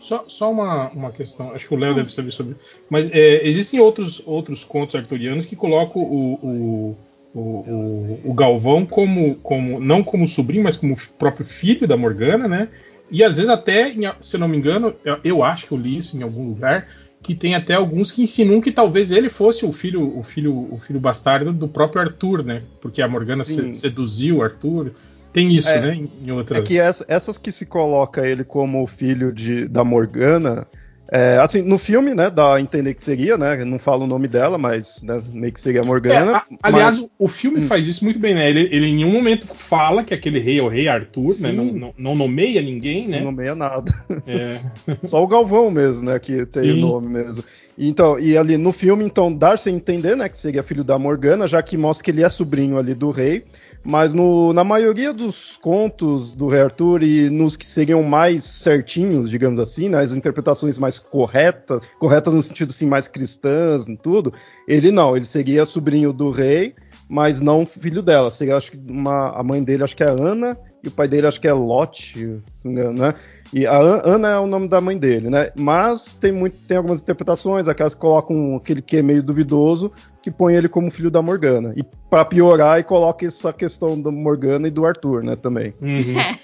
Só, 0.00 0.24
só 0.28 0.50
uma, 0.50 0.90
uma 0.90 1.10
questão, 1.10 1.52
acho 1.52 1.66
que 1.66 1.74
o 1.74 1.78
Léo 1.78 1.94
deve 1.94 2.12
saber 2.12 2.30
sobre. 2.30 2.56
Mas 2.88 3.10
é, 3.10 3.46
existem 3.46 3.80
outros, 3.80 4.22
outros 4.26 4.62
contos 4.62 4.94
arturianos 4.94 5.46
que 5.46 5.56
colocam 5.56 6.02
o, 6.02 6.34
o, 6.34 6.96
o, 7.34 8.20
o, 8.24 8.34
Galvão 8.34 8.84
como, 8.84 9.36
como. 9.36 9.80
não 9.80 10.02
como 10.02 10.28
sobrinho, 10.28 10.64
mas 10.64 10.76
como 10.76 10.96
próprio 11.18 11.46
filho 11.46 11.88
da 11.88 11.96
Morgana, 11.96 12.46
né? 12.46 12.68
E 13.10 13.22
às 13.22 13.36
vezes 13.36 13.48
até, 13.48 13.92
se 14.20 14.36
não 14.36 14.48
me 14.48 14.56
engano, 14.56 14.94
eu, 15.22 15.42
acho 15.42 15.66
que 15.66 15.72
eu 15.72 15.78
li 15.78 15.96
isso 15.96 16.16
em 16.16 16.22
algum 16.22 16.48
lugar, 16.48 16.88
que 17.22 17.34
tem 17.34 17.54
até 17.54 17.74
alguns 17.74 18.10
que 18.10 18.22
insinuam 18.22 18.60
que 18.60 18.72
talvez 18.72 19.12
ele 19.12 19.28
fosse 19.28 19.64
o 19.64 19.72
filho, 19.72 20.18
o 20.18 20.22
filho, 20.22 20.68
o 20.72 20.78
filho 20.78 21.00
bastardo 21.00 21.52
do 21.52 21.68
próprio 21.68 22.02
Arthur, 22.02 22.44
né? 22.44 22.62
Porque 22.80 23.00
a 23.00 23.08
Morgana 23.08 23.44
Sim. 23.44 23.72
se- 23.72 23.80
seduziu 23.80 24.38
o 24.38 24.42
Arthur. 24.42 24.92
Tem 25.36 25.54
isso, 25.54 25.68
É. 25.68 25.80
né? 25.82 25.94
Em, 26.24 26.30
outras. 26.30 26.58
É 26.60 26.62
que 26.62 26.78
essa- 26.80 27.04
essas 27.06 27.36
que 27.36 27.52
se 27.52 27.66
coloca 27.66 28.26
ele 28.26 28.42
como 28.42 28.86
filho 28.86 29.30
de, 29.30 29.68
da 29.68 29.84
Morgana, 29.84 30.66
é, 31.12 31.36
assim, 31.38 31.60
no 31.60 31.76
filme, 31.76 32.14
né, 32.14 32.30
dá 32.30 32.54
a 32.54 32.60
entender 32.60 32.94
que 32.94 33.04
seria, 33.04 33.36
né, 33.36 33.62
não 33.66 33.78
fala 33.78 34.04
o 34.04 34.06
nome 34.06 34.26
dela, 34.26 34.56
mas 34.56 35.02
né, 35.02 35.20
meio 35.34 35.52
que 35.52 35.60
seria 35.60 35.82
a 35.82 35.84
É, 35.84 35.86
Morgana. 35.86 36.36
a- 36.38 36.44
aliás, 36.62 36.98
mas- 37.00 37.10
o 37.18 37.28
filme 37.28 37.58
Hum. 37.58 37.62
faz 37.62 37.86
isso 37.86 38.02
muito 38.02 38.18
bem, 38.18 38.34
né? 38.34 38.48
Ele, 38.48 38.68
ele 38.72 38.86
em 38.86 38.94
nenhum 38.96 39.12
momento 39.12 39.46
fala 39.46 40.02
que 40.02 40.14
aquele 40.14 40.38
rei 40.40 40.58
é 40.58 40.62
o 40.62 40.68
rei 40.68 40.88
Arthur, 40.88 41.28
né? 41.40 41.50
Sim. 41.50 41.52
Não, 41.52 41.64
não- 41.66 41.94
não 41.98 42.14
nomeia 42.16 42.62
ninguém, 42.62 43.06
né? 43.06 43.18
não 43.18 43.26
nomeia 43.26 43.54
nada. 43.54 43.92
É, 44.26 44.58
Só 45.04 45.22
o 45.22 45.28
Galvão 45.28 45.70
mesmo, 45.70 46.06
né, 46.10 46.18
que 46.18 46.46
tem 46.46 46.70
o 46.70 46.74
Sim. 46.76 46.80
nome 46.80 47.08
mesmo. 47.08 47.44
Então, 47.78 48.18
e 48.18 48.38
ali 48.38 48.56
no 48.56 48.72
filme, 48.72 49.04
então, 49.04 49.30
dá-se 49.30 49.68
a 49.68 49.72
entender, 49.72 50.16
né, 50.16 50.30
que 50.30 50.38
seria 50.38 50.62
filho 50.62 50.82
da 50.82 50.98
Morgana, 50.98 51.46
já 51.46 51.62
que 51.62 51.76
mostra 51.76 52.02
que 52.04 52.10
ele 52.10 52.22
é 52.22 52.28
sobrinho 52.30 52.78
ali 52.78 52.94
do 52.94 53.10
rei. 53.10 53.44
Mas 53.86 54.12
no- 54.12 54.52
na 54.52 54.64
maioria 54.64 55.12
dos 55.12 55.56
contos 55.56 56.34
do 56.34 56.48
Rei 56.48 56.62
Arthur 56.62 57.04
e 57.04 57.30
nos 57.30 57.56
que 57.56 57.64
seriam 57.64 58.02
mais 58.02 58.42
certinhos, 58.42 59.30
digamos 59.30 59.60
assim, 59.60 59.88
né, 59.88 60.00
as 60.00 60.12
interpretações 60.12 60.76
mais 60.76 60.98
corretas, 60.98 61.86
corretas 61.96 62.34
no 62.34 62.42
sentido 62.42 62.70
assim, 62.70 62.84
mais 62.84 63.06
cristãs 63.06 63.86
e 63.86 63.96
tudo, 63.96 64.32
ele 64.66 64.90
não, 64.90 65.16
ele 65.16 65.24
seria 65.24 65.64
sobrinho 65.64 66.12
do 66.12 66.30
rei, 66.30 66.74
mas 67.08 67.40
não 67.40 67.64
filho 67.64 68.02
dela. 68.02 68.28
Seria, 68.28 68.56
acho 68.56 68.72
que 68.72 68.76
uma, 68.88 69.30
a 69.30 69.42
mãe 69.44 69.62
dele 69.62 69.84
acho 69.84 69.96
que 69.96 70.02
é 70.02 70.08
Ana 70.08 70.58
e 70.86 70.88
o 70.88 70.92
pai 70.92 71.08
dele 71.08 71.26
acho 71.26 71.40
que 71.40 71.48
é 71.48 71.52
Lot, 71.52 72.12
se 72.12 72.24
não 72.64 72.72
me 72.72 72.80
engano, 72.80 72.98
né? 73.02 73.14
E 73.52 73.66
a 73.66 73.76
An- 73.76 74.02
Ana 74.04 74.28
é 74.28 74.38
o 74.38 74.46
nome 74.46 74.68
da 74.68 74.80
mãe 74.80 74.96
dele, 74.96 75.28
né? 75.28 75.50
Mas 75.56 76.14
tem, 76.14 76.32
muito, 76.32 76.56
tem 76.66 76.76
algumas 76.76 77.02
interpretações, 77.02 77.68
aquelas 77.68 77.94
que 77.94 78.00
colocam 78.00 78.56
aquele 78.56 78.80
que 78.80 78.96
é 78.98 79.02
meio 79.02 79.22
duvidoso, 79.22 79.92
que 80.22 80.30
põe 80.30 80.54
ele 80.54 80.68
como 80.68 80.90
filho 80.90 81.10
da 81.10 81.20
Morgana. 81.20 81.72
E 81.76 81.84
pra 82.10 82.24
piorar, 82.24 82.78
e 82.78 82.84
coloca 82.84 83.24
essa 83.26 83.52
questão 83.52 84.00
da 84.00 84.10
Morgana 84.10 84.68
e 84.68 84.70
do 84.70 84.86
Arthur, 84.86 85.22
né, 85.22 85.36
também. 85.36 85.74
uhum. 85.80 86.18
É. 86.18 86.38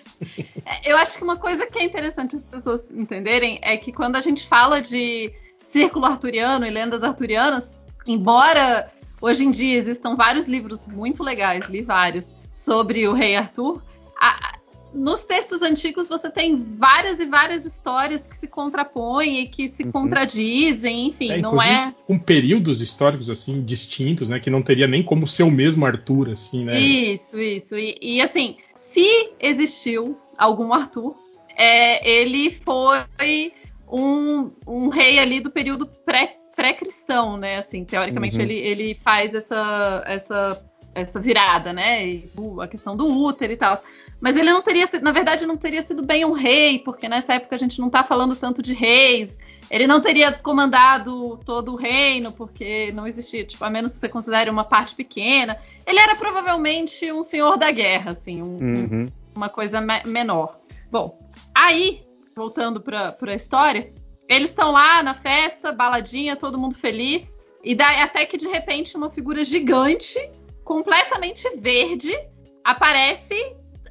É, 0.64 0.93
Eu 0.93 0.97
acho 0.97 1.16
que 1.18 1.24
uma 1.24 1.36
coisa 1.36 1.66
que 1.66 1.78
é 1.80 1.84
interessante 1.84 2.36
as 2.36 2.45
pessoas 2.45 2.88
entenderem 2.90 3.59
é 3.62 3.76
que 3.76 3.90
quando 3.93 4.14
a 4.16 4.20
gente 4.20 4.47
fala 4.47 4.80
de 4.80 5.32
círculo 5.64 6.05
arturiano 6.07 6.64
e 6.64 6.70
lendas 6.70 7.03
arturianas, 7.03 7.76
embora 8.07 8.86
hoje 9.20 9.45
em 9.45 9.51
dia 9.51 9.76
existam 9.76 10.14
vários 10.16 10.47
livros 10.47 10.86
muito 10.86 11.22
legais, 11.24 11.68
li 11.68 11.82
vários, 11.82 12.34
sobre 12.53 13.09
o 13.09 13.12
rei 13.14 13.34
Arthur, 13.34 13.82
a- 14.31 14.59
nos 14.95 15.25
textos 15.25 15.62
antigos 15.62 16.07
você 16.07 16.31
tem 16.31 16.55
várias 16.77 17.18
e 17.18 17.25
várias 17.25 17.64
histórias 17.64 18.27
que 18.27 18.37
se 18.37 18.47
contrapõem 18.47 19.41
e 19.41 19.49
que 19.49 19.66
se 19.66 19.85
Uhum. 19.85 19.91
contradizem, 19.93 21.07
enfim, 21.09 21.33
É, 21.33 21.41
não 21.41 21.61
é. 21.62 21.95
com 22.07 22.18
períodos 22.18 22.83
históricos 22.83 23.31
assim 23.31 23.62
distintos, 23.64 24.29
né? 24.29 24.39
Que 24.39 24.51
não 24.51 24.61
teria 24.61 24.87
nem 24.87 25.03
como 25.03 25.27
ser 25.27 25.45
o 25.45 25.51
mesmo 25.51 25.87
Arthur, 25.87 26.31
assim, 26.31 26.64
né? 26.64 26.79
Isso, 26.79 27.41
isso. 27.41 27.75
E, 27.79 27.97
e, 28.03 28.20
assim, 28.20 28.59
se 28.75 29.31
existiu 29.41 30.18
algum 30.37 30.75
Arthur, 30.75 31.16
é, 31.57 32.07
ele 32.20 32.51
foi 32.51 33.53
um, 33.91 34.51
um 34.66 34.89
rei 34.89 35.18
ali 35.18 35.41
do 35.41 35.51
período 35.51 35.87
pré- 35.87 36.37
pré-cristão, 36.55 37.37
né? 37.39 37.57
Assim, 37.59 37.83
teoricamente 37.85 38.37
Uhum. 38.37 38.43
ele, 38.43 38.55
ele 38.59 38.95
faz 39.03 39.35
essa, 39.35 40.03
essa, 40.07 40.62
essa 40.95 41.18
virada, 41.20 41.73
né? 41.73 42.07
E 42.07 42.31
o- 42.37 42.61
a 42.61 42.68
questão 42.68 42.95
do 42.97 43.07
útero 43.07 43.53
e 43.53 43.57
tal. 43.57 43.75
Mas 44.23 44.37
ele 44.37 44.53
não 44.53 44.62
teria 44.62 44.87
sido, 44.87 45.03
na 45.03 45.11
verdade, 45.11 45.45
não 45.45 45.57
teria 45.57 45.83
sido 45.83 46.01
bem 46.05 46.25
um 46.25 46.31
rei, 46.31 46.79
porque 46.79 47.09
nessa 47.09 47.35
época 47.35 47.57
a 47.57 47.59
gente 47.59 47.81
não 47.81 47.91
tá 47.91 48.05
falando 48.05 48.37
tanto 48.37 48.62
de 48.62 48.73
reis. 48.73 49.37
Ele 49.68 49.85
não 49.85 50.01
teria 50.01 50.31
comandado 50.31 51.39
todo 51.45 51.73
o 51.73 51.77
reino, 51.77 52.31
porque 52.31 52.93
não 52.93 53.05
existia, 53.05 53.45
tipo, 53.45 53.64
a 53.64 53.68
menos 53.70 53.93
que 53.95 53.99
você 53.99 54.09
considere 54.09 54.49
uma 54.49 54.62
parte 54.62 54.95
pequena. 54.95 55.59
Ele 55.85 55.99
era 55.99 56.14
provavelmente 56.14 57.11
um 57.11 57.25
senhor 57.25 57.57
da 57.59 57.73
guerra, 57.73 58.12
assim, 58.12 58.41
um- 58.41 58.59
Uhum. 58.59 59.09
uma 59.35 59.49
coisa 59.49 59.81
me- 59.81 60.05
menor. 60.05 60.57
Bom, 60.89 61.18
aí, 61.53 62.03
voltando 62.37 62.81
pra, 62.81 63.11
pra 63.11 63.35
história, 63.35 63.93
eles 64.29 64.51
estão 64.51 64.70
lá 64.70 65.03
na 65.03 65.14
festa, 65.14 65.73
baladinha, 65.73 66.37
todo 66.37 66.59
mundo 66.61 66.77
feliz, 66.77 67.37
e 67.64 67.75
daí 67.75 68.01
até 68.03 68.25
que 68.25 68.37
de 68.37 68.47
repente 68.47 68.97
uma 68.97 69.11
figura 69.11 69.43
gigante, 69.43 70.16
completamente 70.62 71.49
verde, 71.57 72.14
aparece 72.62 73.35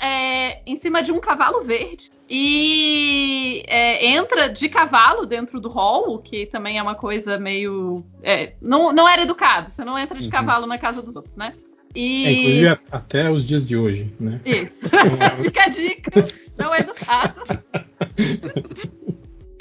é, 0.01 0.61
em 0.65 0.75
cima 0.75 1.01
de 1.03 1.11
um 1.11 1.19
cavalo 1.19 1.63
verde 1.63 2.09
e 2.29 3.63
é, 3.67 4.05
entra 4.07 4.47
de 4.49 4.67
cavalo 4.69 5.25
dentro 5.25 5.59
do 5.59 5.69
hall, 5.69 6.15
o 6.15 6.19
que 6.19 6.45
também 6.45 6.77
é 6.77 6.81
uma 6.81 6.95
coisa 6.95 7.37
meio. 7.37 8.03
é, 8.23 8.53
não, 8.61 8.91
não 8.91 9.07
era 9.07 9.21
educado, 9.23 9.69
você 9.69 9.83
não 9.85 9.97
entra 9.97 10.17
de 10.17 10.25
Uhum. 10.25 10.31
cavalo 10.31 10.65
na 10.65 10.77
casa 10.77 11.01
dos 11.01 11.15
outros, 11.15 11.37
né? 11.37 11.53
E... 11.93 12.25
É, 12.25 12.31
inclusive 12.31 12.79
até 12.91 13.29
os 13.29 13.45
dias 13.45 13.67
de 13.67 13.75
hoje, 13.75 14.13
né? 14.19 14.39
Isso. 14.45 14.89
Fica 15.43 15.63
a 15.65 15.67
dica. 15.67 16.11
Não 16.57 16.73
é 16.73 16.79
educado. 16.79 17.41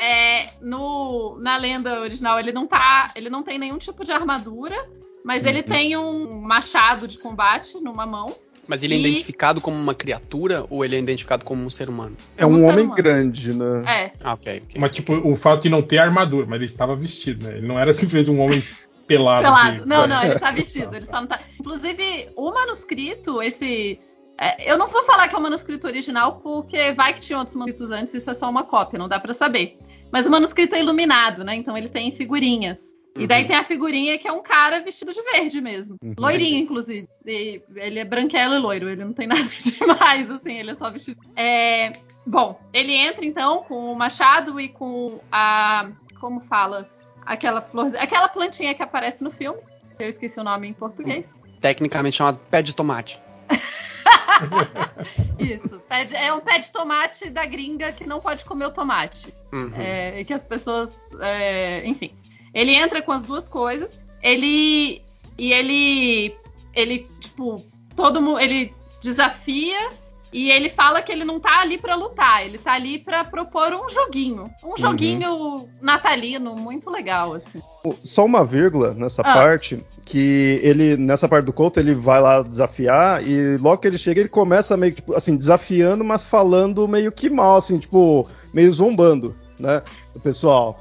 É, 0.03 0.55
no, 0.63 1.39
na 1.41 1.59
lenda 1.59 2.01
original, 2.01 2.39
ele 2.41 2.53
não 2.53 2.67
tá. 2.67 3.13
Ele 3.15 3.29
não 3.29 3.43
tem 3.43 3.59
nenhum 3.59 3.77
tipo 3.77 4.03
de 4.03 4.11
armadura, 4.11 4.75
mas 5.23 5.45
ele 5.45 5.59
Uhum. 5.59 5.65
tem 5.65 5.97
um 5.97 6.41
machado 6.41 7.07
de 7.07 7.19
combate 7.19 7.79
numa 7.81 8.07
mão. 8.07 8.35
Mas 8.71 8.85
ele 8.85 8.95
é 8.95 8.97
E- 8.97 9.01
identificado 9.01 9.61
como 9.61 9.77
uma 9.77 9.95
criatura 9.97 10.65
ou 10.71 10.85
ele 10.85 10.95
é 10.95 10.99
identificado 11.01 11.45
como 11.45 11.61
um 11.65 11.69
ser 11.69 11.89
humano? 11.89 12.17
É 12.37 12.47
um 12.47 12.57
ser 12.57 12.65
homem 12.67 12.85
humano. 12.85 12.95
grande, 12.95 13.53
né? 13.53 13.85
É. 13.87 14.13
Ah, 14.21 14.35
ok, 14.35 14.63
ok. 14.65 14.81
Mas 14.81 14.93
tipo, 14.93 15.13
o 15.29 15.35
fato 15.35 15.63
de 15.65 15.69
não 15.69 15.83
ter 15.83 15.99
armadura, 15.99 16.47
mas 16.47 16.57
ele 16.59 16.67
estava 16.67 16.95
vestido, 16.95 17.49
né? 17.49 17.59
Ele 17.59 17.67
não 17.67 17.77
era 17.77 17.93
simplesmente 17.93 18.31
um 18.31 18.41
homem 18.41 18.63
pelado. 19.09 19.43
Pelado. 19.43 19.83
que- 19.83 19.89
Não, 19.89 20.07
não, 20.07 20.23
ele 20.23 20.39
tá 20.39 20.53
vestido, 20.53 20.95
ele 20.95 21.05
só 21.05 21.21
não 21.21 21.27
tá. 21.27 21.41
Inclusive, 21.59 22.29
o 22.37 22.53
manuscrito, 22.53 23.43
esse. 23.43 23.99
é, 24.41 24.71
eu 24.73 24.79
não 24.79 24.87
vou 24.87 25.03
falar 25.05 25.27
que 25.29 25.35
é 25.35 25.39
o 25.39 25.43
manuscrito 25.43 25.89
original, 25.89 26.41
porque 26.41 26.93
vai 26.93 27.13
que 27.13 27.21
tinha 27.21 27.39
outros 27.39 27.57
manuscritos 27.57 27.91
antes, 27.91 28.15
isso 28.15 28.31
é 28.31 28.35
só 28.35 28.49
uma 28.49 28.63
cópia, 28.63 28.99
não 29.01 29.09
dá 29.09 29.19
pra 29.19 29.35
saber. 29.35 29.77
Mas 30.13 30.27
o 30.27 30.31
manuscrito 30.31 30.77
é 30.77 30.81
iluminado, 30.81 31.43
né? 31.45 31.57
Então 31.57 31.77
ele 31.77 31.89
tem 31.89 32.13
figurinhas. 32.13 32.90
E 33.19 33.27
daí 33.27 33.45
tem 33.45 33.57
a 33.57 33.65
figurinha 33.65 34.17
que 34.19 34.29
é 34.29 34.33
um 34.33 34.43
cara 34.43 34.81
vestido 34.81 35.13
de 35.13 35.21
verde 35.23 35.61
mesmo. 35.61 35.97
Uhum. 36.03 36.15
Loirinho, 36.19 36.59
inclusive. 36.63 37.09
E 37.27 37.61
ele 37.75 37.99
é 37.99 38.05
branquelo 38.05 38.55
e 38.55 38.59
loiro, 38.59 38.89
ele 38.89 39.05
não 39.05 39.13
tem 39.13 39.27
nada 39.29 39.43
demais, 39.43 40.31
assim, 40.31 40.55
ele 40.59 40.71
é 40.71 40.75
só 40.75 40.91
vestido. 40.91 41.21
É, 41.37 41.99
bom, 42.27 42.61
ele 42.73 42.95
entra 42.95 43.25
então 43.25 43.65
com 43.65 43.93
o 43.93 43.97
machado 43.97 44.61
e 44.61 44.69
com 44.69 45.21
a. 45.31 45.91
Como 46.21 46.41
fala? 46.43 46.89
Aquela 47.27 47.61
flor. 47.63 47.87
Aquela 47.99 48.29
plantinha 48.29 48.75
que 48.75 48.83
aparece 48.83 49.25
no 49.25 49.31
filme. 49.31 49.59
Eu 49.99 50.09
esqueci 50.09 50.39
o 50.41 50.45
nome 50.45 50.69
em 50.69 50.73
português. 50.73 51.43
Tecnicamente 51.61 52.17
chamado 52.19 52.39
pé 52.51 52.63
de 52.63 52.75
tomate. 52.75 53.21
Isso. 55.39 55.81
de- 56.09 56.17
é 56.17 56.33
um 56.33 56.41
pé 56.41 56.59
de 56.59 56.73
tomate 56.73 57.31
da 57.31 57.45
gringa 57.47 57.93
que 57.93 58.07
não 58.07 58.21
pode 58.21 58.45
comer 58.45 58.67
o 58.67 58.71
tomate. 58.71 59.35
Uhum. 59.53 59.73
É, 59.77 60.21
e 60.21 60.25
que 60.25 60.33
as 60.33 60.43
pessoas. 60.43 61.11
é, 61.21 61.87
enfim. 61.87 62.13
Ele 62.55 62.75
entra 62.75 63.01
com 63.03 63.13
as 63.13 63.25
duas 63.25 63.49
coisas. 63.49 64.03
Ele. 64.23 65.03
E 65.39 65.53
ele. 65.53 66.35
Ele, 66.75 67.07
tipo, 67.21 67.65
todo 67.97 68.21
mundo. 68.21 68.41
Ele 68.41 68.73
desafia. 69.01 69.91
E 70.33 70.49
ele 70.49 70.69
fala 70.69 71.03
que 71.03 71.11
ele 71.11 71.25
não 71.25 71.41
tá 71.41 71.61
ali 71.61 71.77
pra 71.77 71.97
lutar, 71.97 72.47
ele 72.47 72.57
tá 72.57 72.75
ali 72.75 73.01
pra 73.01 73.25
propor 73.25 73.75
um 73.75 73.91
joguinho. 73.91 74.49
Um 74.65 74.77
joguinho 74.77 75.69
natalino 75.83 76.55
muito 76.55 76.89
legal, 76.89 77.35
assim. 77.35 77.61
Só 78.05 78.27
uma 78.27 78.45
vírgula 78.45 78.95
nessa 78.95 79.23
Ah. 79.23 79.35
parte, 79.35 79.85
que 80.07 80.61
ele, 80.63 80.97
nessa 80.97 81.29
parte 81.29 81.47
do 81.47 81.53
conto, 81.53 81.81
ele 81.81 81.97
vai 81.97 82.21
lá 82.21 82.43
desafiar 82.43 83.27
e 83.27 83.57
logo 83.57 83.79
que 83.79 83.89
ele 83.89 83.99
chega, 83.99 84.21
ele 84.21 84.29
começa 84.29 84.77
meio 84.77 84.93
que, 84.93 85.01
tipo, 85.01 85.17
assim, 85.17 85.37
desafiando, 85.37 86.05
mas 86.05 86.25
falando 86.25 86.87
meio 86.87 87.11
que 87.11 87.29
mal, 87.29 87.57
assim, 87.57 87.77
tipo, 87.81 88.29
meio 88.55 88.73
zombando, 88.73 89.37
né, 89.59 89.83
o 90.15 90.21
pessoal. 90.21 90.79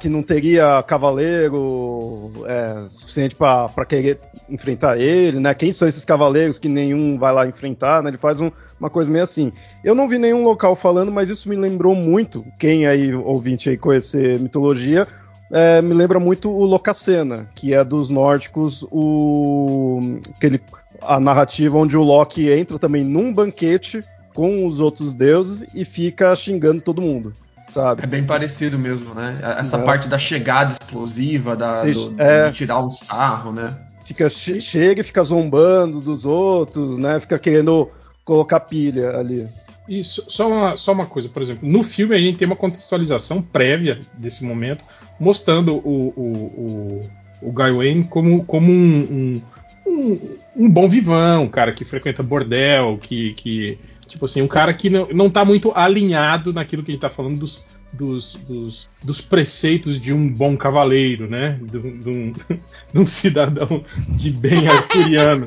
Que 0.00 0.08
não 0.08 0.22
teria 0.22 0.82
cavaleiro 0.82 2.32
é, 2.46 2.88
suficiente 2.88 3.34
pra 3.36 3.70
querer 3.88 4.18
enfrentar 4.48 4.98
ele, 4.98 5.38
né? 5.38 5.54
Quem 5.54 5.72
são 5.72 5.86
esses 5.86 6.04
cavaleiros 6.04 6.58
que 6.58 6.68
nenhum 6.68 7.18
vai 7.18 7.32
lá 7.32 7.46
enfrentar, 7.46 8.02
né? 8.02 8.10
Ele 8.10 8.18
faz 8.18 8.40
um- 8.40 8.50
uma 8.78 8.90
coisa 8.90 9.10
meio 9.10 9.24
assim. 9.24 9.52
Eu 9.82 9.94
não 9.94 10.08
vi 10.08 10.18
nenhum 10.18 10.42
local 10.44 10.74
falando, 10.74 11.10
mas 11.12 11.30
isso 11.30 11.48
me 11.48 11.56
lembrou 11.56 11.94
muito, 11.94 12.44
quem 12.58 12.86
aí, 12.86 13.14
ouvinte 13.14 13.70
aí 13.70 13.76
conhecer 13.78 14.38
mitologia, 14.40 15.06
é, 15.52 15.80
me 15.80 15.94
lembra 15.94 16.18
muito 16.18 16.50
o 16.50 16.64
Locacena, 16.64 17.48
que 17.54 17.72
é 17.72 17.84
dos 17.84 18.10
nórdicos, 18.10 18.84
o 18.90 20.18
aquele, 20.36 20.60
a 21.00 21.20
narrativa 21.20 21.78
onde 21.78 21.96
o 21.96 22.02
Loki 22.02 22.50
entra 22.50 22.78
também 22.78 23.04
num 23.04 23.32
banquete 23.32 24.02
com 24.34 24.66
os 24.66 24.80
outros 24.80 25.14
deuses 25.14 25.64
e 25.72 25.84
fica 25.84 26.34
xingando 26.34 26.80
todo 26.82 27.00
mundo, 27.00 27.32
sabe? 27.74 28.02
É 28.04 28.06
bem 28.06 28.24
parecido 28.24 28.78
mesmo, 28.78 29.14
né? 29.14 29.36
Essa 29.58 29.78
parte 29.80 30.08
da 30.08 30.18
chegada 30.18 30.72
explosiva, 30.72 31.54
da, 31.56 31.74
Sim, 31.74 31.92
do- 31.92 32.14
é. 32.22 32.48
de 32.50 32.56
tirar 32.56 32.78
o 32.78 32.90
sarro, 32.90 33.52
né? 33.52 33.76
Fica 34.04 34.28
che- 34.28 34.60
chega 34.60 35.00
e 35.00 35.04
fica 35.04 35.22
zombando 35.24 36.00
dos 36.00 36.24
outros, 36.24 36.98
né? 36.98 37.18
Fica 37.20 37.38
querendo 37.38 37.90
colocar 38.24 38.60
pilha 38.60 39.16
ali. 39.18 39.46
Isso, 39.88 40.24
só 40.28 40.48
uma, 40.48 40.76
só 40.78 40.92
uma 40.92 41.04
coisa, 41.06 41.28
por 41.28 41.42
exemplo, 41.42 41.68
no 41.68 41.82
filme 41.82 42.14
a 42.14 42.18
gente 42.18 42.38
tem 42.38 42.46
uma 42.46 42.56
contextualização 42.56 43.42
prévia 43.42 44.00
desse 44.14 44.42
momento, 44.44 44.82
mostrando 45.20 45.74
o, 45.76 46.08
o, 46.16 47.00
o, 47.42 47.48
o 47.48 47.52
Guy 47.52 47.70
Wayne 47.72 48.04
como, 48.04 48.42
como 48.44 48.72
um, 48.72 49.42
um, 49.86 49.90
um, 49.90 50.20
um 50.56 50.70
bom 50.70 50.88
vivão, 50.88 51.42
um 51.44 51.48
cara 51.48 51.72
que 51.72 51.84
frequenta 51.84 52.22
bordel, 52.22 52.98
que, 52.98 53.34
que 53.34 53.78
tipo 54.14 54.24
assim, 54.26 54.40
um 54.42 54.46
cara 54.48 54.72
que 54.72 54.88
não, 54.88 55.08
não 55.12 55.28
tá 55.28 55.44
muito 55.44 55.72
alinhado 55.74 56.52
naquilo 56.52 56.84
que 56.84 56.92
a 56.92 56.94
gente 56.94 57.00
tá 57.02 57.10
falando 57.10 57.36
dos, 57.36 57.64
dos, 57.92 58.34
dos, 58.34 58.88
dos 59.02 59.20
preceitos 59.20 60.00
de 60.00 60.12
um 60.12 60.28
bom 60.32 60.56
cavaleiro, 60.56 61.28
né? 61.28 61.58
De, 61.60 61.78
um- 61.78 61.98
de 61.98 62.08
um, 62.08 62.32
de 62.94 63.00
um 63.00 63.04
cidadão 63.04 63.82
de 64.08 64.30
bem 64.30 64.66
arturiano. 64.70 65.46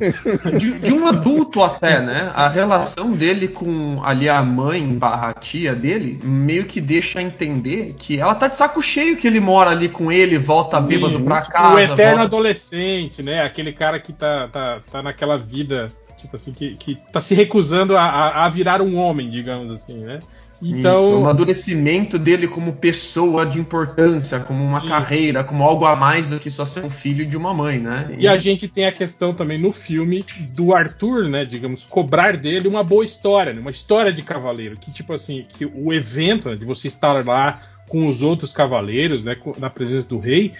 De, 0.59 0.79
de 0.79 0.91
um 0.91 1.07
adulto 1.07 1.63
até, 1.63 2.01
né? 2.01 2.29
A 2.35 2.49
relação 2.49 3.13
dele 3.13 3.47
com 3.47 4.01
ali 4.03 4.27
a 4.27 4.43
mãe 4.43 4.85
barra 4.85 5.33
tia 5.33 5.73
dele 5.73 6.19
meio 6.21 6.65
que 6.65 6.81
deixa 6.81 7.21
entender 7.21 7.95
que 7.97 8.19
ela 8.19 8.35
tá 8.35 8.49
de 8.49 8.55
saco 8.57 8.81
cheio 8.81 9.15
que 9.15 9.27
ele 9.27 9.39
mora 9.39 9.69
ali 9.71 9.87
com 9.87 10.11
ele, 10.11 10.37
volta 10.37 10.81
Sim, 10.81 10.89
bêbado 10.89 11.21
pra 11.21 11.39
tipo, 11.41 11.53
casa. 11.53 11.73
O 11.75 11.79
eterno 11.79 12.17
volta- 12.17 12.23
adolescente, 12.23 13.23
né? 13.23 13.43
Aquele 13.43 13.71
cara 13.71 13.97
que 13.97 14.11
tá, 14.11 14.49
tá, 14.49 14.81
tá 14.91 15.01
naquela 15.01 15.37
vida, 15.37 15.89
tipo 16.17 16.35
assim, 16.35 16.51
que, 16.51 16.75
que 16.75 16.95
tá 17.11 17.21
se 17.21 17.35
recusando 17.35 17.95
a, 17.95 18.45
a, 18.45 18.49
virar 18.49 18.81
um 18.81 18.97
homem, 18.97 19.29
digamos 19.29 19.71
assim, 19.71 19.99
né? 19.99 20.19
Isso, 20.61 20.73
o 20.73 20.77
Então, 20.79 21.17
amadurecimento 21.17 22.17
dele 22.17 22.47
como 22.47 22.73
pessoa 22.73 23.45
de 23.45 23.59
importância, 23.59 24.39
como 24.39 24.65
uma 24.65 24.81
Sim. 24.81 24.87
carreira, 24.87 25.43
como 25.43 25.63
algo 25.63 25.85
a 25.85 25.95
mais 25.95 26.29
do 26.29 26.39
que 26.39 26.49
só 26.49 26.65
ser 26.65 26.83
um 26.83 26.89
filho 26.89 27.25
de 27.25 27.37
uma 27.37 27.53
mãe, 27.53 27.77
né? 27.77 28.15
e 28.17 28.27
a 28.27 28.37
gente 28.37 28.67
tem 28.67 28.85
a 28.87 28.91
questão 28.91 29.33
também 29.33 29.59
no 29.59 29.71
filme 29.71 30.25
do 30.55 30.73
Arthur, 30.73 31.29
né? 31.29 31.45
Digamos, 31.45 31.83
cobrar 31.83 32.35
dele 32.35 32.67
uma 32.67 32.83
boa 32.83 33.05
história, 33.05 33.53
né, 33.53 33.61
uma 33.61 33.71
história 33.71 34.11
de 34.11 34.23
cavaleiro. 34.23 34.77
Que, 34.77 34.91
tipo 34.91 35.13
assim, 35.13 35.45
que 35.47 35.65
o 35.65 35.93
evento 35.93 36.49
né, 36.49 36.55
de 36.55 36.65
você 36.65 36.87
estar 36.87 37.23
lá 37.23 37.61
com 37.87 38.07
os 38.07 38.21
outros 38.21 38.51
cavaleiros, 38.51 39.23
né? 39.23 39.37
Na 39.57 39.69
presença 39.69 40.09
do 40.09 40.19
rei, 40.19 40.53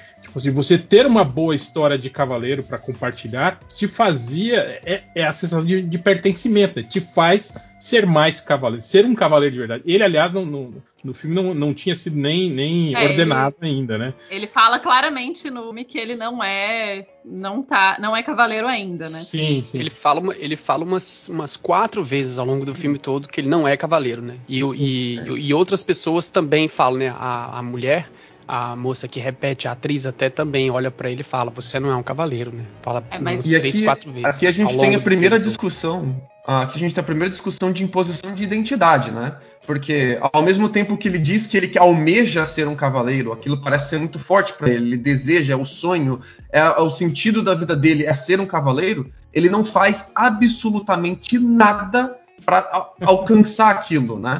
tipo 0.43 0.59
assim, 0.59 0.75
você 0.75 0.77
ter 0.77 1.05
uma 1.05 1.23
boa 1.23 1.55
história 1.55 1.97
de 1.97 2.09
cavaleiro 2.09 2.63
para 2.63 2.77
compartilhar, 2.77 3.59
te 3.75 3.88
fazia. 3.88 4.79
É, 4.85 5.03
é 5.15 5.23
a 5.25 5.33
sensação 5.33 5.65
de, 5.65 5.81
de 5.81 5.97
pertencimento, 5.97 6.79
né, 6.79 6.88
te 6.89 6.99
faz 6.99 7.53
ser 7.79 8.07
mais 8.07 8.41
cavaleiro, 8.41 8.81
ser 8.83 9.05
um 9.05 9.13
cavaleiro 9.13 9.53
de 9.53 9.59
verdade. 9.59 9.83
Ele, 9.85 10.03
aliás, 10.03 10.33
não, 10.33 10.43
não- 10.45 10.73
no 11.03 11.13
filme 11.13 11.35
não, 11.35 11.53
não 11.53 11.73
tinha 11.75 11.95
sido 11.95 12.17
nem, 12.17 12.49
nem 12.51 12.95
É, 12.95 13.03
ordenado 13.03 13.55
ainda, 13.61 13.97
né? 13.99 14.13
Ele 14.31 14.47
fala 14.47 14.79
claramente 14.79 15.49
no 15.49 15.61
filme 15.65 15.85
que 15.85 15.97
ele 15.97 16.15
não 16.15 16.43
é. 16.43 17.05
não 17.23 17.61
tá. 17.61 17.97
não 18.01 18.17
é 18.17 18.23
cavaleiro 18.23 18.67
ainda, 18.67 19.03
né? 19.09 19.19
Sim, 19.19 19.61
sim. 19.63 19.79
Ele 19.79 19.91
fala, 19.91 20.19
uma- 20.19 20.35
ele 20.35 20.55
fala 20.57 20.83
umas, 20.83 21.29
umas 21.29 21.55
quatro 21.55 22.03
vezes 22.03 22.39
ao 22.39 22.45
longo 22.47 22.65
do 22.65 22.73
filme 22.73 22.97
todo 22.97 23.27
que 23.27 23.39
ele 23.41 23.47
não 23.47 23.67
é 23.67 23.77
cavaleiro, 23.77 24.21
né? 24.23 24.38
E, 24.49 24.63
o- 24.63 24.73
e, 24.73 25.15
e 25.39 25.53
outras 25.53 25.83
pessoas 25.83 26.29
também 26.29 26.67
falam, 26.67 26.97
né? 26.97 27.09
A, 27.15 27.59
a 27.59 27.61
mulher, 27.61 28.09
a 28.48 28.76
moça 28.76 29.08
que 29.08 29.20
repete, 29.20 29.68
a 29.68 29.74
atriz 29.74 30.06
até 30.06 30.30
também 30.30 30.70
olha 30.72 30.89
pra 30.89 31.10
ele 31.10 31.22
e 31.22 31.24
fala: 31.24 31.52
Você 31.52 31.80
não 31.80 31.89
é 31.91 31.95
um 31.95 32.04
cavaleiro, 32.04 32.52
né? 32.52 32.64
Fala 32.82 33.04
É, 33.12 33.20
mas- 33.20 33.45
umas 33.45 33.60
três, 33.60 33.76
aqui, 33.76 33.84
quatro 33.84 34.12
vezes. 34.12 34.26
aqui 34.26 34.48
a 34.48 34.52
gente 34.52 34.78
tem 34.78 34.95
a 34.95 35.00
primeira 35.02 35.39
discussão. 35.39 36.16
ah, 36.45 36.62
Aqui 36.62 36.78
a 36.78 36.80
gente 36.80 36.95
tem 36.95 37.02
a 37.02 37.06
primeira 37.06 37.30
discussão 37.30 37.72
de 37.72 37.84
imposição 37.84 38.34
de 38.34 38.43
identidade, 38.43 39.12
né? 39.12 39.36
Porque 39.66 40.18
ao 40.34 40.41
mesmo 40.41 40.70
tempo 40.70 40.95
que 40.95 41.08
ele 41.10 41.20
diz 41.20 41.45
que 41.45 41.58
ele 41.58 41.68
que 41.68 41.78
almeja 41.78 42.45
ser 42.45 42.68
um 42.70 42.76
cavaleiro, 42.76 43.34
aquilo 43.34 43.62
parece 43.62 43.89
ser 43.89 43.98
muito 44.00 44.18
forte 44.18 44.54
pra 44.54 44.70
ele, 44.70 44.86
ele 44.86 44.98
deseja, 44.98 45.54
é 45.54 45.58
o 45.58 45.66
sonho, 45.66 46.22
é, 46.52 46.60
é 46.60 46.80
o 46.80 46.89
sentido 46.89 47.43
da 47.43 47.54
vida 47.54 47.76
dele 47.76 48.06
é 48.06 48.14
ser 48.14 48.39
um 48.39 48.45
cavaleiro, 48.45 49.12
ele 49.34 49.50
não 49.50 49.66
faz 49.66 50.12
absolutamente 50.16 51.38
nada 51.38 52.16
pra 52.48 52.60
a- 52.60 52.89
alcançar 53.06 53.72
aquilo, 53.72 54.18
né? 54.18 54.38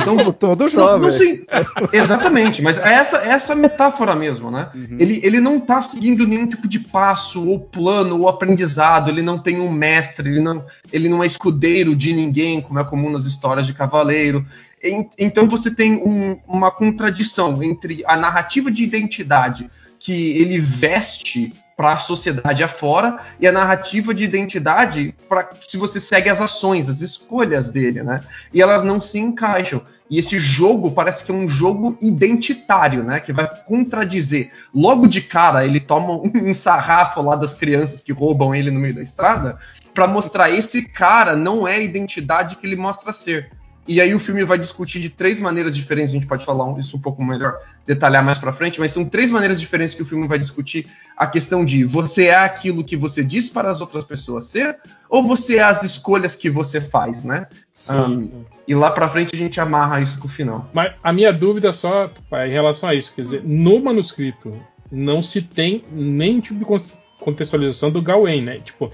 Então 0.00 0.16
todo 0.32 0.62
não, 0.62 0.68
jovem. 0.70 1.00
não 1.08 1.12
sei. 1.12 1.44
Exatamente, 1.92 2.62
mas 2.62 2.78
é 2.78 2.94
essa, 2.94 3.18
é 3.18 3.28
essa 3.28 3.54
metáfora 3.54 4.16
mesmo, 4.16 4.50
né? 4.50 4.70
Uhum. 4.74 4.96
Ele, 4.98 5.20
ele 5.22 5.40
não 5.40 5.60
tá 5.60 5.82
seguindo 5.82 6.26
nenhum 6.26 6.46
tipo 6.48 6.66
de 6.66 6.80
passo, 6.80 7.46
ou 7.46 7.60
plano, 7.60 8.18
ou 8.18 8.28
aprendizado, 8.30 9.10
ele 9.10 9.20
não 9.20 9.38
tem 9.38 9.60
um 9.60 9.70
mestre, 9.70 10.30
ele 10.30 10.40
não, 10.40 10.64
ele 10.90 11.06
não 11.10 11.22
é 11.22 11.26
escudeiro 11.26 11.94
de 11.94 12.14
ninguém, 12.14 12.62
como 12.62 12.78
é 12.78 12.84
comum 12.84 13.10
nas 13.10 13.24
histórias 13.26 13.66
de 13.66 13.74
cavaleiro. 13.74 14.46
En- 14.82 15.10
Então 15.18 15.46
você 15.46 15.70
tem 15.70 15.96
um- 15.96 16.38
uma 16.48 16.70
contradição 16.70 17.62
entre 17.62 18.02
a 18.06 18.16
narrativa 18.16 18.70
de 18.70 18.82
identidade 18.84 19.70
que 19.98 20.30
ele 20.38 20.58
veste 20.58 21.52
para 21.80 21.94
a 21.94 21.98
sociedade 21.98 22.62
afora 22.62 23.16
e 23.40 23.48
a 23.48 23.52
narrativa 23.52 24.12
de 24.12 24.22
identidade 24.22 25.14
para 25.26 25.48
se 25.66 25.78
você 25.78 25.98
segue 25.98 26.28
as 26.28 26.38
ações, 26.38 26.90
as 26.90 27.00
escolhas 27.00 27.70
dele, 27.70 28.02
né? 28.02 28.20
E 28.52 28.60
elas 28.60 28.84
não 28.84 29.00
se 29.00 29.18
encaixam. 29.18 29.80
E 30.10 30.18
esse 30.18 30.38
jogo 30.38 30.90
parece 30.90 31.24
que 31.24 31.32
é 31.32 31.34
um 31.34 31.48
jogo 31.48 31.96
identitário, 31.98 33.02
né? 33.02 33.18
Que 33.18 33.32
vai 33.32 33.48
contradizer. 33.64 34.50
Logo 34.74 35.06
de 35.06 35.22
cara, 35.22 35.64
ele 35.64 35.80
toma 35.80 36.20
um 36.22 36.52
sarrafo 36.52 37.22
lá 37.22 37.34
das 37.34 37.54
crianças 37.54 38.02
que 38.02 38.12
roubam 38.12 38.54
ele 38.54 38.70
no 38.70 38.78
meio 38.78 38.96
da 38.96 39.02
estrada 39.02 39.58
para 39.94 40.06
mostrar 40.06 40.50
esse 40.50 40.86
cara 40.86 41.34
não 41.34 41.66
é 41.66 41.76
a 41.76 41.82
identidade 41.82 42.56
que 42.56 42.66
ele 42.66 42.76
mostra 42.76 43.10
ser. 43.10 43.50
E 43.90 44.00
aí 44.00 44.14
o 44.14 44.20
filme 44.20 44.44
vai 44.44 44.56
discutir 44.56 45.00
de 45.00 45.08
três 45.10 45.40
maneiras 45.40 45.74
diferentes, 45.74 46.10
a 46.12 46.14
gente 46.14 46.26
pode 46.26 46.44
falar 46.44 46.78
isso 46.78 46.96
um 46.96 47.00
pouco 47.00 47.24
melhor, 47.24 47.58
detalhar 47.84 48.22
mais 48.22 48.38
pra 48.38 48.52
frente, 48.52 48.78
mas 48.78 48.92
são 48.92 49.04
três 49.04 49.32
maneiras 49.32 49.60
diferentes 49.60 49.96
que 49.96 50.02
o 50.02 50.06
filme 50.06 50.28
vai 50.28 50.38
discutir 50.38 50.86
a 51.16 51.26
questão 51.26 51.64
de 51.64 51.82
você 51.82 52.26
é 52.26 52.36
aquilo 52.36 52.84
que 52.84 52.96
você 52.96 53.24
diz 53.24 53.48
para 53.48 53.68
as 53.68 53.80
outras 53.80 54.04
pessoas 54.04 54.46
ser, 54.46 54.78
ou 55.08 55.24
você 55.26 55.56
é 55.56 55.62
as 55.64 55.82
escolhas 55.82 56.36
que 56.36 56.48
você 56.48 56.80
faz, 56.80 57.24
né? 57.24 57.48
Sim, 57.72 57.92
Ah, 57.94 58.18
sim. 58.18 58.44
E 58.68 58.74
lá 58.76 58.92
pra 58.92 59.08
frente 59.08 59.34
a 59.34 59.38
gente 59.38 59.60
amarra 59.60 60.00
isso 60.00 60.18
com 60.20 60.28
o 60.28 60.30
final. 60.30 60.70
Mas 60.72 60.92
a 61.02 61.12
minha 61.12 61.32
dúvida 61.32 61.72
só 61.72 62.06
Tupá, 62.06 62.46
em 62.46 62.52
relação 62.52 62.88
a 62.88 62.94
isso, 62.94 63.12
quer 63.14 63.22
dizer, 63.22 63.42
no 63.44 63.82
manuscrito 63.82 64.52
não 64.92 65.20
se 65.22 65.42
tem 65.42 65.82
nenhum 65.90 66.40
tipo 66.40 66.60
de 66.60 66.64
con- 66.64 66.78
contextualização 67.18 67.90
do 67.90 68.00
Gawain, 68.00 68.42
né? 68.42 68.60
Tipo, 68.64 68.90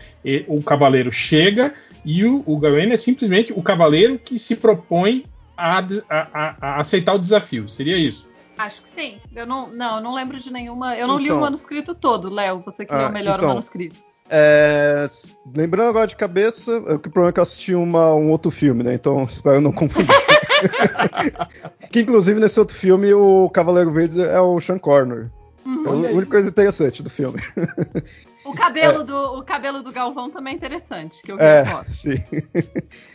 o 0.48 0.62
cavaleiro 0.62 1.12
chega 1.12 1.74
e 2.06 2.24
o, 2.24 2.42
o 2.46 2.56
Gawain 2.58 2.90
é 2.90 2.96
simplesmente 2.96 3.52
o 3.52 3.62
cavaleiro 3.62 4.18
que 4.18 4.38
se 4.38 4.56
propõe 4.56 5.26
a, 5.56 5.80
a- 5.80 5.84
a- 6.08 6.56
a 6.60 6.80
aceitar 6.80 7.14
o 7.14 7.18
desafio. 7.18 7.68
Seria 7.68 7.98
isso? 7.98 8.30
Acho 8.56 8.80
que 8.80 8.88
sim. 8.88 9.18
Eu 9.34 9.44
não, 9.46 9.68
não, 9.68 9.96
eu 9.96 10.02
não 10.02 10.14
lembro 10.14 10.38
de 10.38 10.50
nenhuma. 10.50 10.96
Eu 10.96 11.06
não 11.06 11.18
li 11.18 11.26
Então. 11.26 11.36
o 11.38 11.40
manuscrito 11.42 11.94
todo, 11.94 12.30
Léo. 12.30 12.62
Você 12.64 12.86
que 12.86 12.94
Ah, 12.94 12.98
leu 13.04 13.12
melhor 13.12 13.34
então. 13.36 13.48
o 13.48 13.50
manuscrito. 13.50 13.96
É, 14.30 15.06
lembrando 15.54 15.88
agora 15.90 16.06
de 16.06 16.16
cabeça, 16.16 16.72
é, 16.86 16.94
o 16.94 16.98
problema 16.98 17.28
é 17.28 17.32
que 17.32 17.38
eu 17.38 17.42
assisti 17.42 17.74
uma- 17.74 18.14
um 18.14 18.30
outro 18.30 18.50
filme, 18.50 18.82
né? 18.82 18.94
Então 18.94 19.22
espero 19.28 19.60
não 19.60 19.72
confundir. 19.72 20.08
que 21.90 22.00
inclusive 22.00 22.40
nesse 22.40 22.58
outro 22.58 22.74
filme 22.76 23.12
o 23.12 23.48
Cavaleiro 23.50 23.90
Verde 23.92 24.22
é 24.22 24.40
o 24.40 24.60
Sean 24.60 24.78
Corner. 24.78 25.28
É 25.64 25.68
Uhum. 25.68 25.84
a 25.86 25.90
Olha 25.90 26.08
aí. 26.08 26.14
única 26.14 26.30
coisa 26.30 26.48
interessante 26.48 27.02
do 27.02 27.10
filme. 27.10 27.40
O 28.46 28.54
cabelo, 28.54 29.02
do, 29.04 29.38
o 29.38 29.42
cabelo 29.42 29.82
do 29.82 29.92
Galvão 29.92 30.30
também 30.30 30.52
é 30.54 30.56
interessante, 30.56 31.22
que 31.22 31.32
eu 31.32 31.36
vi 31.36 31.42
É, 31.42 31.60
a 31.60 31.64
foto. 31.66 31.92
sim. 31.92 32.14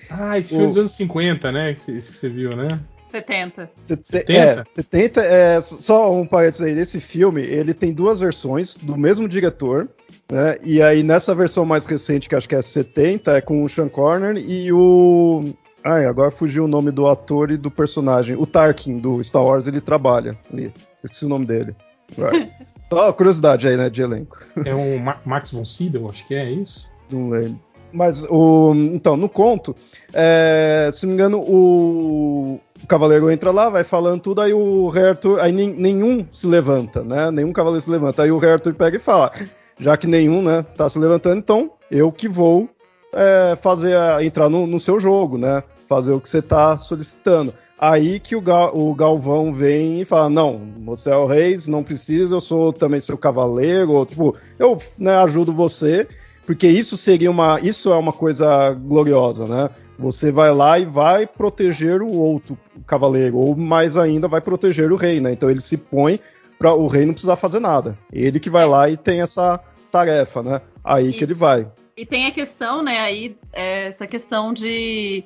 Ah, 0.10 0.38
esse 0.38 0.50
filme 0.50 0.66
O- 0.66 0.68
dos 0.68 0.78
anos 0.78 0.92
50, 0.94 1.52
né? 1.52 1.74
Que, 1.74 1.92
esse 1.98 2.12
que 2.12 2.18
você 2.18 2.30
viu, 2.30 2.56
né? 2.56 2.80
70. 3.04 3.70
Sete- 3.76 4.04
70? 4.10 4.34
É, 4.62 4.66
70 4.76 5.22
é, 5.22 5.62
só 5.62 6.14
um 6.14 6.26
parênteses 6.26 6.66
aí, 6.66 6.74
desse 6.76 7.00
filme, 7.02 7.42
ele 7.42 7.74
tem 7.74 7.94
duas 7.94 8.20
versões 8.20 8.76
do 8.78 8.98
mesmo 8.98 9.28
diretor, 9.28 9.90
né? 10.32 10.58
E 10.64 10.82
aí 10.82 11.04
nessa 11.04 11.36
versão 11.36 11.66
mais 11.66 11.86
recente, 11.86 12.30
que 12.30 12.36
acho 12.36 12.48
que 12.48 12.56
é 12.56 12.62
70, 12.62 13.36
é 13.38 13.42
com 13.42 13.64
o 13.64 13.70
Sean 13.70 13.90
Corner 13.90 14.38
e 14.38 14.72
o 14.72 15.54
Ai, 15.84 16.06
agora 16.06 16.30
fugiu 16.30 16.66
o 16.66 16.68
nome 16.68 16.92
do 16.92 17.08
ator 17.08 17.50
e 17.52 17.58
do 17.58 17.72
personagem. 17.72 18.36
O 18.38 18.46
Tarkin 18.46 19.00
do 19.00 19.22
Star 19.24 19.44
Wars, 19.44 19.66
ele 19.66 19.82
trabalha 19.82 20.38
ali. 20.54 20.72
Esqueci 21.04 21.26
o 21.26 21.30
nome 21.30 21.46
dele. 21.48 21.76
Agora. 22.16 22.48
Só 22.92 23.12
curiosidade 23.14 23.68
aí, 23.68 23.78
né, 23.78 23.90
de 23.90 24.02
elenco. 24.02 24.38
É 24.66 24.74
o 24.76 25.00
Ma- 25.00 25.20
Max 25.26 25.52
von 25.52 25.64
Sydow, 25.64 26.10
acho 26.10 26.28
que 26.28 26.36
é 26.36 26.50
isso. 26.50 26.90
Não 27.10 27.30
lembro. 27.30 27.60
Mas 27.94 28.24
o. 28.30 28.74
Então, 28.94 29.16
no 29.18 29.28
conto, 29.28 29.76
é, 30.14 30.90
se 30.94 31.06
não 31.06 31.10
me 31.12 31.14
engano, 31.16 31.40
o, 31.40 32.60
o 32.84 32.88
cavaleiro 32.88 33.30
entra 33.30 33.52
lá, 33.52 33.70
vai 33.70 33.84
falando 33.84 34.22
tudo, 34.22 34.42
aí 34.42 34.54
o 34.54 34.88
rei 34.90 35.10
Arthur. 35.10 35.40
Aí 35.42 35.52
nen- 35.52 35.76
nenhum 35.78 36.26
se 36.32 36.48
levanta, 36.48 37.04
né? 37.04 37.30
Nenhum 37.32 37.52
cavaleiro 37.52 37.82
se 37.84 37.90
levanta. 37.92 38.24
Aí 38.24 38.32
o 38.32 38.38
rei 38.38 38.52
Arthur 38.52 38.74
pega 38.76 38.96
e 38.96 39.00
fala: 39.00 39.32
já 39.80 39.98
que 39.98 40.08
nenhum, 40.08 40.42
né, 40.42 40.66
tá 40.76 40.90
se 40.90 40.98
levantando, 41.00 41.38
então 41.38 41.72
eu 41.90 42.12
que 42.14 42.30
vou 42.30 42.70
é, 43.14 43.58
fazer 43.62 43.96
a- 43.98 44.24
entrar 44.24 44.48
no, 44.50 44.66
no 44.66 44.80
seu 44.80 44.98
jogo, 45.00 45.38
né? 45.38 45.62
Fazer 45.90 46.12
o 46.14 46.22
que 46.22 46.30
você 46.30 46.42
tá 46.42 46.78
solicitando. 46.78 47.54
Aí 47.82 48.20
que 48.20 48.36
o, 48.36 48.42
Ga- 48.42 48.70
o 48.72 48.94
Galvão 48.94 49.52
vem 49.52 50.02
e 50.02 50.06
fala: 50.06 50.30
Não, 50.30 50.62
você 50.86 51.10
é 51.10 51.16
o 51.16 51.26
rei, 51.26 51.56
não 51.68 51.84
precisa, 51.84 52.36
eu 52.36 52.40
sou 52.40 52.72
também 52.72 53.00
seu 53.00 53.18
cavaleiro, 53.18 53.94
ou, 53.94 54.06
tipo, 54.06 54.36
eu 54.60 54.78
né, 54.96 55.16
ajudo 55.16 55.52
você, 55.52 56.08
porque 56.46 56.68
isso 56.68 56.96
seria 56.96 57.32
uma. 57.32 57.60
Isso 57.60 57.92
é 57.92 57.96
uma 57.98 58.14
coisa 58.14 58.70
gloriosa, 58.70 59.48
né? 59.48 59.70
Você 59.98 60.32
vai 60.32 60.54
lá 60.54 60.78
e 60.78 60.86
vai 60.86 61.26
proteger 61.26 62.04
o 62.04 62.12
outro 62.12 62.56
cavaleiro, 62.86 63.38
ou 63.38 63.56
mais 63.56 63.98
ainda, 63.98 64.28
vai 64.28 64.42
proteger 64.42 64.92
o 64.92 64.96
rei, 64.96 65.20
né? 65.20 65.32
Então 65.32 65.50
ele 65.50 65.62
se 65.62 65.76
põe 65.78 66.20
para 66.60 66.76
o 66.76 66.86
rei 66.86 67.06
não 67.08 67.14
precisar 67.14 67.36
fazer 67.36 67.60
nada. 67.60 67.98
Ele 68.14 68.40
que 68.40 68.50
vai 68.50 68.68
lá 68.68 68.88
e 68.92 68.96
tem 68.96 69.22
essa 69.22 69.60
tarefa, 69.92 70.44
né? 70.44 70.62
Aí 70.84 71.10
E- 71.10 71.14
que 71.14 71.24
ele 71.24 71.34
vai. 71.34 71.68
E 71.98 72.06
tem 72.06 72.26
a 72.26 72.32
questão, 72.32 72.82
né, 72.82 73.00
aí, 73.00 73.36
é, 73.54 73.88
essa 73.88 74.08
questão 74.08 74.54
de 74.54 75.24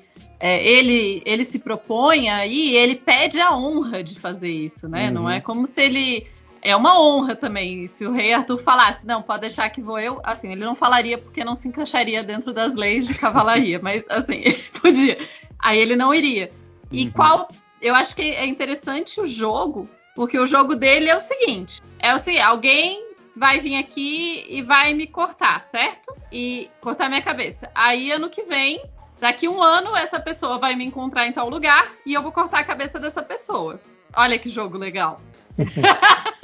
é, 0.47 0.63
ele, 0.63 1.23
ele 1.25 1.43
se 1.43 1.57
propõe 1.57 2.29
aí 2.29 2.69
e 2.69 2.75
ele 2.75 2.93
pede 2.97 3.41
a 3.41 3.57
honra 3.57 4.03
de 4.03 4.19
fazer 4.19 4.51
isso, 4.51 4.87
né? 4.87 5.07
Uhum. 5.07 5.13
Não 5.15 5.29
é 5.29 5.41
como 5.41 5.65
se 5.65 5.81
ele. 5.81 6.27
É 6.61 6.75
uma 6.75 7.01
honra 7.01 7.35
também. 7.35 7.87
Se 7.87 8.05
o 8.05 8.11
rei 8.11 8.31
Arthur 8.31 8.61
falasse, 8.61 9.07
não, 9.07 9.23
pode 9.23 9.41
deixar 9.41 9.67
que 9.71 9.81
vou 9.81 9.97
eu, 9.97 10.21
assim, 10.23 10.51
ele 10.51 10.63
não 10.63 10.75
falaria 10.75 11.17
porque 11.17 11.43
não 11.43 11.55
se 11.55 11.67
encaixaria 11.67 12.21
dentro 12.21 12.53
das 12.53 12.75
leis 12.75 13.07
de 13.07 13.15
cavalaria, 13.15 13.79
mas 13.81 14.05
assim, 14.07 14.35
ele 14.35 14.63
podia. 14.79 15.17
Aí 15.57 15.79
ele 15.79 15.95
não 15.95 16.13
iria. 16.13 16.51
E 16.91 17.05
Uhum. 17.05 17.11
qual. 17.11 17.47
Eu 17.81 17.95
acho 17.95 18.15
que 18.15 18.21
é 18.21 18.45
interessante 18.45 19.19
o 19.19 19.25
jogo, 19.25 19.89
porque 20.15 20.37
o 20.37 20.45
jogo 20.45 20.75
dele 20.75 21.09
é 21.09 21.15
o 21.15 21.19
seguinte: 21.19 21.81
é 21.97 22.13
o 22.13 22.19
seguinte, 22.19 22.43
alguém 22.43 23.03
vai 23.35 23.59
vir 23.59 23.77
aqui 23.77 24.45
e 24.47 24.61
vai 24.61 24.93
me 24.93 25.07
cortar, 25.07 25.63
certo? 25.63 26.15
E 26.31 26.69
cortar 26.81 27.09
minha 27.09 27.23
cabeça. 27.23 27.71
Aí 27.73 28.11
ano 28.11 28.29
que 28.29 28.43
vem, 28.43 28.79
daqui 29.19 29.47
um 29.47 29.61
ano, 29.61 29.95
essa 29.95 30.19
pessoa 30.19 30.57
vai 30.57 30.75
me 30.75 30.85
encontrar 30.85 31.27
em 31.27 31.31
tal 31.31 31.49
lugar 31.49 31.91
e 32.05 32.13
eu 32.13 32.21
vou 32.21 32.31
cortar 32.31 32.59
a 32.59 32.63
cabeça 32.63 32.99
dessa 32.99 33.23
pessoa. 33.23 33.79
Olha 34.15 34.37
que 34.39 34.49
jogo 34.49 34.77
legal. 34.77 35.19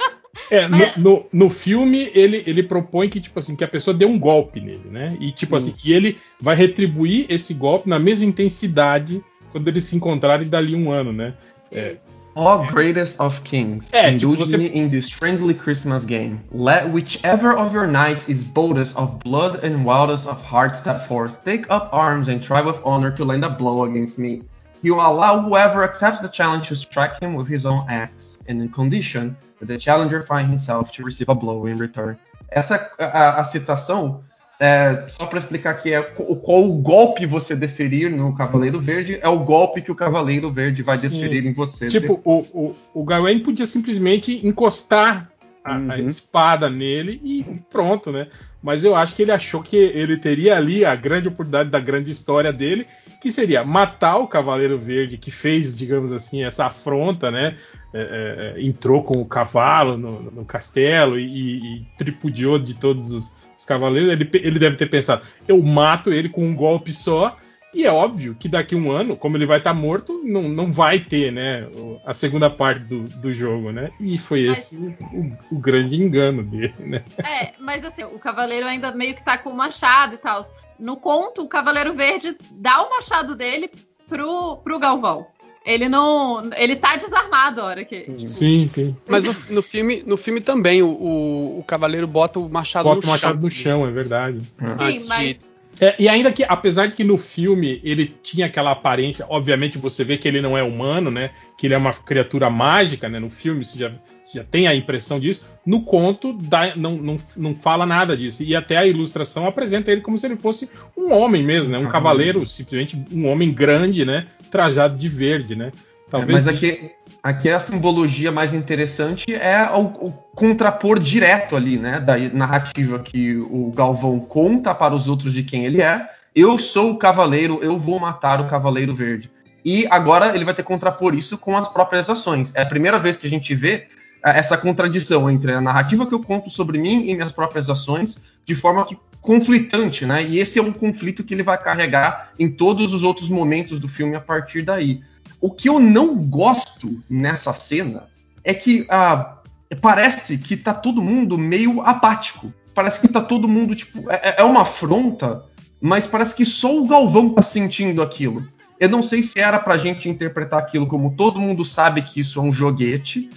É, 0.50 0.68
Mas- 0.68 0.96
no, 0.96 1.10
no, 1.12 1.26
no 1.32 1.50
filme 1.50 2.10
ele, 2.14 2.42
ele 2.46 2.62
propõe 2.62 3.08
que 3.08 3.20
tipo 3.20 3.38
assim 3.38 3.56
que 3.56 3.64
a 3.64 3.68
pessoa 3.68 3.96
dê 3.96 4.04
um 4.04 4.18
golpe 4.18 4.60
nele, 4.60 4.88
né? 4.90 5.16
E 5.18 5.30
tipo 5.30 5.58
Sim. 5.58 5.70
assim, 5.70 5.78
e 5.82 5.92
ele 5.94 6.18
vai 6.38 6.54
retribuir 6.54 7.24
esse 7.30 7.54
golpe 7.54 7.88
na 7.88 7.98
mesma 7.98 8.24
intensidade 8.26 9.24
quando 9.50 9.68
eles 9.68 9.84
se 9.84 9.96
encontrarem 9.96 10.48
dali 10.48 10.74
um 10.74 10.90
ano, 10.90 11.12
né? 11.12 11.34
É. 11.70 11.96
O 12.34 12.64
greatest 12.66 13.20
of 13.20 13.42
kings, 13.44 13.90
É, 13.92 14.10
indulge 14.10 14.38
tipo, 14.38 14.46
você- 14.46 14.56
me 14.58 14.66
in 14.68 14.88
this 14.88 15.10
friendly 15.10 15.52
Christmas 15.54 16.04
game. 16.06 16.40
Let 16.50 16.88
whichever 16.90 17.52
of 17.56 17.74
your 17.74 17.86
knights 17.86 18.28
is 18.28 18.42
boldest 18.42 18.96
of 18.96 19.18
blood 19.22 19.62
and 19.62 19.84
wildest 19.84 20.26
of 20.26 20.40
heart 20.42 20.74
step 20.76 21.06
forth, 21.08 21.44
take 21.44 21.66
up 21.70 21.90
arms 21.92 22.28
and 22.28 22.42
try 22.42 22.62
with 22.62 22.80
honor 22.84 23.10
to 23.12 23.24
land 23.24 23.44
a 23.44 23.50
blow 23.50 23.84
against 23.84 24.18
me. 24.18 24.42
He 24.82 24.90
will 24.90 25.06
allow 25.06 25.40
whoever 25.40 25.84
accepts 25.84 26.20
the 26.20 26.28
challenge 26.28 26.68
to 26.68 26.74
strike 26.76 27.20
him 27.20 27.34
with 27.34 27.46
his 27.46 27.66
own 27.66 27.84
axe, 27.88 28.42
and 28.48 28.60
in 28.62 28.68
condition 28.70 29.36
that 29.60 29.66
the 29.68 29.78
challenger 29.78 30.22
find 30.22 30.48
himself 30.48 30.90
to 30.92 31.04
receive 31.04 31.28
a 31.28 31.34
blow 31.34 31.66
in 31.66 31.76
return. 31.78 32.18
Essa 32.50 32.88
a, 32.98 33.40
a 33.40 33.44
citação 33.44 34.20
é, 34.60 35.06
só 35.08 35.26
para 35.26 35.38
explicar 35.38 35.74
que 35.74 35.92
é 35.92 36.02
qual 36.02 36.64
o 36.64 36.72
golpe 36.74 37.26
você 37.26 37.56
deferir 37.56 38.14
no 38.14 38.34
Cavaleiro 38.34 38.80
Verde 38.80 39.18
é 39.20 39.28
o 39.28 39.38
golpe 39.38 39.82
que 39.82 39.90
o 39.90 39.94
Cavaleiro 39.94 40.50
Verde 40.52 40.82
vai 40.82 40.96
Sim. 40.96 41.08
desferir 41.08 41.44
em 41.44 41.52
você. 41.52 41.88
Tipo, 41.88 42.20
o, 42.24 42.38
o, 42.54 42.74
o 42.94 43.04
Gawain 43.04 43.40
podia 43.40 43.66
simplesmente 43.66 44.46
encostar 44.46 45.32
a, 45.64 45.74
a 45.74 45.78
Uhum. 45.78 46.06
espada 46.06 46.68
nele 46.68 47.20
e 47.24 47.44
pronto, 47.70 48.10
né? 48.10 48.28
Mas 48.62 48.84
eu 48.84 48.94
acho 48.94 49.14
que 49.14 49.22
ele 49.22 49.32
achou 49.32 49.62
que 49.62 49.76
ele 49.76 50.16
teria 50.16 50.56
ali 50.56 50.84
a 50.84 50.94
grande 50.94 51.28
oportunidade 51.28 51.70
da 51.70 51.80
grande 51.80 52.10
história 52.10 52.52
dele, 52.52 52.86
que 53.20 53.30
seria 53.30 53.64
matar 53.64 54.16
o 54.18 54.28
Cavaleiro 54.28 54.78
Verde 54.78 55.16
que 55.18 55.30
fez, 55.30 55.76
digamos 55.76 56.12
assim, 56.12 56.44
essa 56.44 56.66
afronta, 56.66 57.30
né? 57.30 57.56
É, 57.94 58.54
é, 58.56 58.62
entrou 58.62 59.02
com 59.02 59.20
o 59.20 59.26
cavalo 59.26 59.96
no, 59.96 60.30
no 60.30 60.44
castelo 60.44 61.18
e, 61.18 61.78
e 61.78 61.86
tripudiou 61.96 62.58
de 62.58 62.74
todos 62.74 63.12
os, 63.12 63.41
os 63.62 63.66
cavaleiros. 63.66 64.10
Ele, 64.12 64.28
ele 64.34 64.58
deve 64.58 64.76
ter 64.76 64.88
pensado: 64.88 65.22
eu 65.48 65.62
mato 65.62 66.12
ele 66.12 66.28
com 66.28 66.44
um 66.44 66.54
golpe 66.54 66.92
só. 66.92 67.36
E 67.74 67.86
é 67.86 67.90
óbvio 67.90 68.36
que 68.38 68.50
daqui 68.50 68.74
a 68.74 68.78
um 68.78 68.92
ano, 68.92 69.16
como 69.16 69.34
ele 69.34 69.46
vai 69.46 69.56
estar 69.56 69.72
morto, 69.72 70.20
não, 70.22 70.42
não 70.42 70.70
vai 70.70 70.98
ter, 70.98 71.32
né, 71.32 71.66
a 72.04 72.12
segunda 72.12 72.50
parte 72.50 72.80
do, 72.80 73.04
do 73.04 73.32
jogo, 73.32 73.72
né? 73.72 73.90
E 73.98 74.18
foi 74.18 74.46
Mas- 74.46 74.58
esse 74.58 74.76
o, 74.76 75.38
o 75.50 75.58
grande 75.58 75.96
engano 75.96 76.42
dele, 76.42 76.74
né? 76.80 77.02
É, 77.16 77.52
mas 77.58 77.82
assim, 77.82 78.04
o 78.04 78.18
Cavaleiro 78.18 78.66
ainda 78.66 78.92
meio 78.92 79.14
que 79.14 79.24
tá 79.24 79.38
com 79.38 79.48
o 79.48 79.56
machado 79.56 80.16
e 80.16 80.18
tal. 80.18 80.42
No 80.78 80.98
conto, 80.98 81.42
o 81.42 81.48
Cavaleiro 81.48 81.94
Verde 81.94 82.36
dá 82.50 82.82
o 82.82 82.90
machado 82.90 83.34
dele 83.34 83.70
pro, 84.06 84.58
pro 84.58 84.78
Galvão. 84.78 85.26
Ele 85.64 85.88
não. 85.88 86.50
Ele 86.56 86.76
tá 86.76 86.96
desarmado 86.96 87.60
a 87.60 87.64
hora 87.64 87.84
que. 87.84 88.02
tipo, 88.02 88.28
Sim, 88.28 88.66
sim. 88.68 88.96
Mas 89.08 89.24
no, 89.24 89.34
no 89.50 89.62
filme, 89.62 90.02
no 90.06 90.16
filme 90.16 90.40
também 90.40 90.82
o, 90.82 90.88
o, 90.88 91.58
o 91.60 91.64
cavaleiro 91.64 92.06
bota 92.06 92.38
o 92.38 92.48
machado 92.48 92.84
Bota 92.88 93.00
no 93.00 93.06
o 93.06 93.10
machado 93.10 93.34
chão. 93.34 93.42
no 93.42 93.50
chão, 93.50 93.86
é 93.86 93.90
verdade. 93.90 94.40
antes 94.60 95.02
Sim, 95.02 95.08
mas. 95.08 95.52
É, 95.80 95.96
e 95.98 96.06
ainda 96.06 96.30
que, 96.30 96.44
apesar 96.46 96.86
de 96.86 96.94
que 96.94 97.02
no 97.02 97.16
filme 97.16 97.80
ele 97.82 98.14
tinha 98.22 98.44
aquela 98.46 98.70
aparência, 98.72 99.24
obviamente 99.28 99.78
você 99.78 100.04
vê 100.04 100.18
que 100.18 100.28
ele 100.28 100.40
não 100.40 100.56
é 100.56 100.62
humano, 100.62 101.10
né? 101.10 101.30
Que 101.56 101.66
ele 101.66 101.74
é 101.74 101.78
uma 101.78 101.92
criatura 101.94 102.50
mágica, 102.50 103.08
né? 103.08 103.18
No 103.18 103.30
filme 103.30 103.64
você 103.64 103.78
já, 103.78 103.88
você 104.22 104.38
já 104.38 104.44
tem 104.44 104.68
a 104.68 104.74
impressão 104.74 105.18
disso. 105.18 105.48
No 105.64 105.82
conto 105.82 106.34
dá- 106.34 106.76
não, 106.76 106.96
não, 106.96 107.16
não 107.36 107.54
fala 107.54 107.86
nada 107.86 108.14
disso. 108.16 108.42
E 108.42 108.54
até 108.54 108.76
a 108.76 108.86
ilustração 108.86 109.46
apresenta 109.46 109.90
ele 109.90 110.02
como 110.02 110.18
se 110.18 110.26
ele 110.26 110.36
fosse 110.36 110.68
um 110.96 111.10
homem 111.12 111.42
mesmo, 111.42 111.70
né? 111.72 111.78
Um 111.78 111.88
cavaleiro, 111.88 112.46
simplesmente 112.46 113.02
um 113.10 113.26
homem 113.26 113.50
grande, 113.52 114.04
né? 114.04 114.26
Trajado 114.52 114.96
de 114.96 115.08
verde, 115.08 115.56
né? 115.56 115.72
Talvez 116.10 116.44
mas 116.44 116.48
aqui, 116.54 116.66
isso- 116.66 116.90
aqui 117.22 117.48
a 117.48 117.58
simbologia 117.58 118.30
mais 118.30 118.52
interessante 118.52 119.34
é 119.34 119.68
o, 119.72 119.80
o 120.08 120.12
contrapor 120.36 121.00
direto 121.00 121.56
ali, 121.56 121.78
né? 121.78 121.98
Da 121.98 122.16
narrativa 122.18 122.98
que 122.98 123.36
o 123.38 123.72
Galvão 123.74 124.20
conta 124.20 124.74
para 124.74 124.94
os 124.94 125.08
outros 125.08 125.32
de 125.32 125.42
quem 125.42 125.64
ele 125.64 125.80
é. 125.80 126.06
Eu 126.34 126.58
sou 126.58 126.92
o 126.92 126.98
cavaleiro, 126.98 127.60
eu 127.62 127.78
vou 127.78 127.98
matar 127.98 128.40
o 128.40 128.46
cavaleiro 128.46 128.94
verde. 128.94 129.30
E 129.64 129.86
agora 129.90 130.34
ele 130.34 130.44
vai 130.44 130.52
ter 130.54 130.62
que 130.62 130.68
contrapor 130.68 131.14
isso 131.14 131.38
com 131.38 131.56
as 131.56 131.68
próprias 131.72 132.10
ações. 132.10 132.54
É 132.54 132.62
a 132.62 132.66
primeira 132.66 132.98
vez 132.98 133.16
que 133.16 133.26
a 133.26 133.30
gente 133.30 133.54
vê 133.54 133.86
eh, 134.24 134.38
essa 134.38 134.56
contradição 134.58 135.30
entre 135.30 135.52
a 135.52 135.60
narrativa 135.60 136.06
que 136.06 136.14
eu 136.14 136.20
conto 136.20 136.50
sobre 136.50 136.78
mim 136.78 137.06
e 137.08 137.14
minhas 137.14 137.32
próprias 137.32 137.70
ações, 137.70 138.22
de 138.44 138.54
forma 138.54 138.84
que 138.84 138.98
conflitante, 139.22 140.04
né? 140.04 140.22
E 140.22 140.38
esse 140.40 140.58
é 140.58 140.62
um 140.62 140.72
conflito 140.72 141.22
que 141.22 141.32
ele 141.32 141.44
vai 141.44 141.56
carregar 141.56 142.32
em 142.38 142.50
todos 142.50 142.92
os 142.92 143.04
outros 143.04 143.28
momentos 143.28 143.78
do 143.78 143.88
filme 143.88 144.16
a 144.16 144.20
partir 144.20 144.62
daí. 144.62 145.00
O 145.40 145.50
que 145.50 145.68
eu 145.68 145.78
não 145.78 146.16
gosto 146.16 147.00
nessa 147.08 147.54
cena 147.54 148.08
é 148.44 148.52
que 148.52 148.84
ah, 148.90 149.38
parece 149.80 150.36
que 150.38 150.56
tá 150.56 150.74
todo 150.74 151.00
mundo 151.00 151.38
meio 151.38 151.80
apático. 151.82 152.52
Parece 152.74 153.00
que 153.00 153.08
tá 153.08 153.20
todo 153.20 153.48
mundo, 153.48 153.76
tipo, 153.76 154.10
é, 154.10 154.36
é 154.38 154.42
uma 154.42 154.62
afronta, 154.62 155.44
mas 155.80 156.06
parece 156.06 156.34
que 156.34 156.44
só 156.44 156.76
o 156.76 156.86
Galvão 156.86 157.30
tá 157.30 157.42
sentindo 157.42 158.02
aquilo. 158.02 158.46
Eu 158.80 158.88
não 158.88 159.02
sei 159.02 159.22
se 159.22 159.38
era 159.38 159.60
pra 159.60 159.76
gente 159.76 160.08
interpretar 160.08 160.58
aquilo 160.58 160.86
como 160.86 161.14
todo 161.14 161.40
mundo 161.40 161.64
sabe 161.64 162.02
que 162.02 162.18
isso 162.18 162.40
é 162.40 162.42
um 162.42 162.52
joguete, 162.52 163.30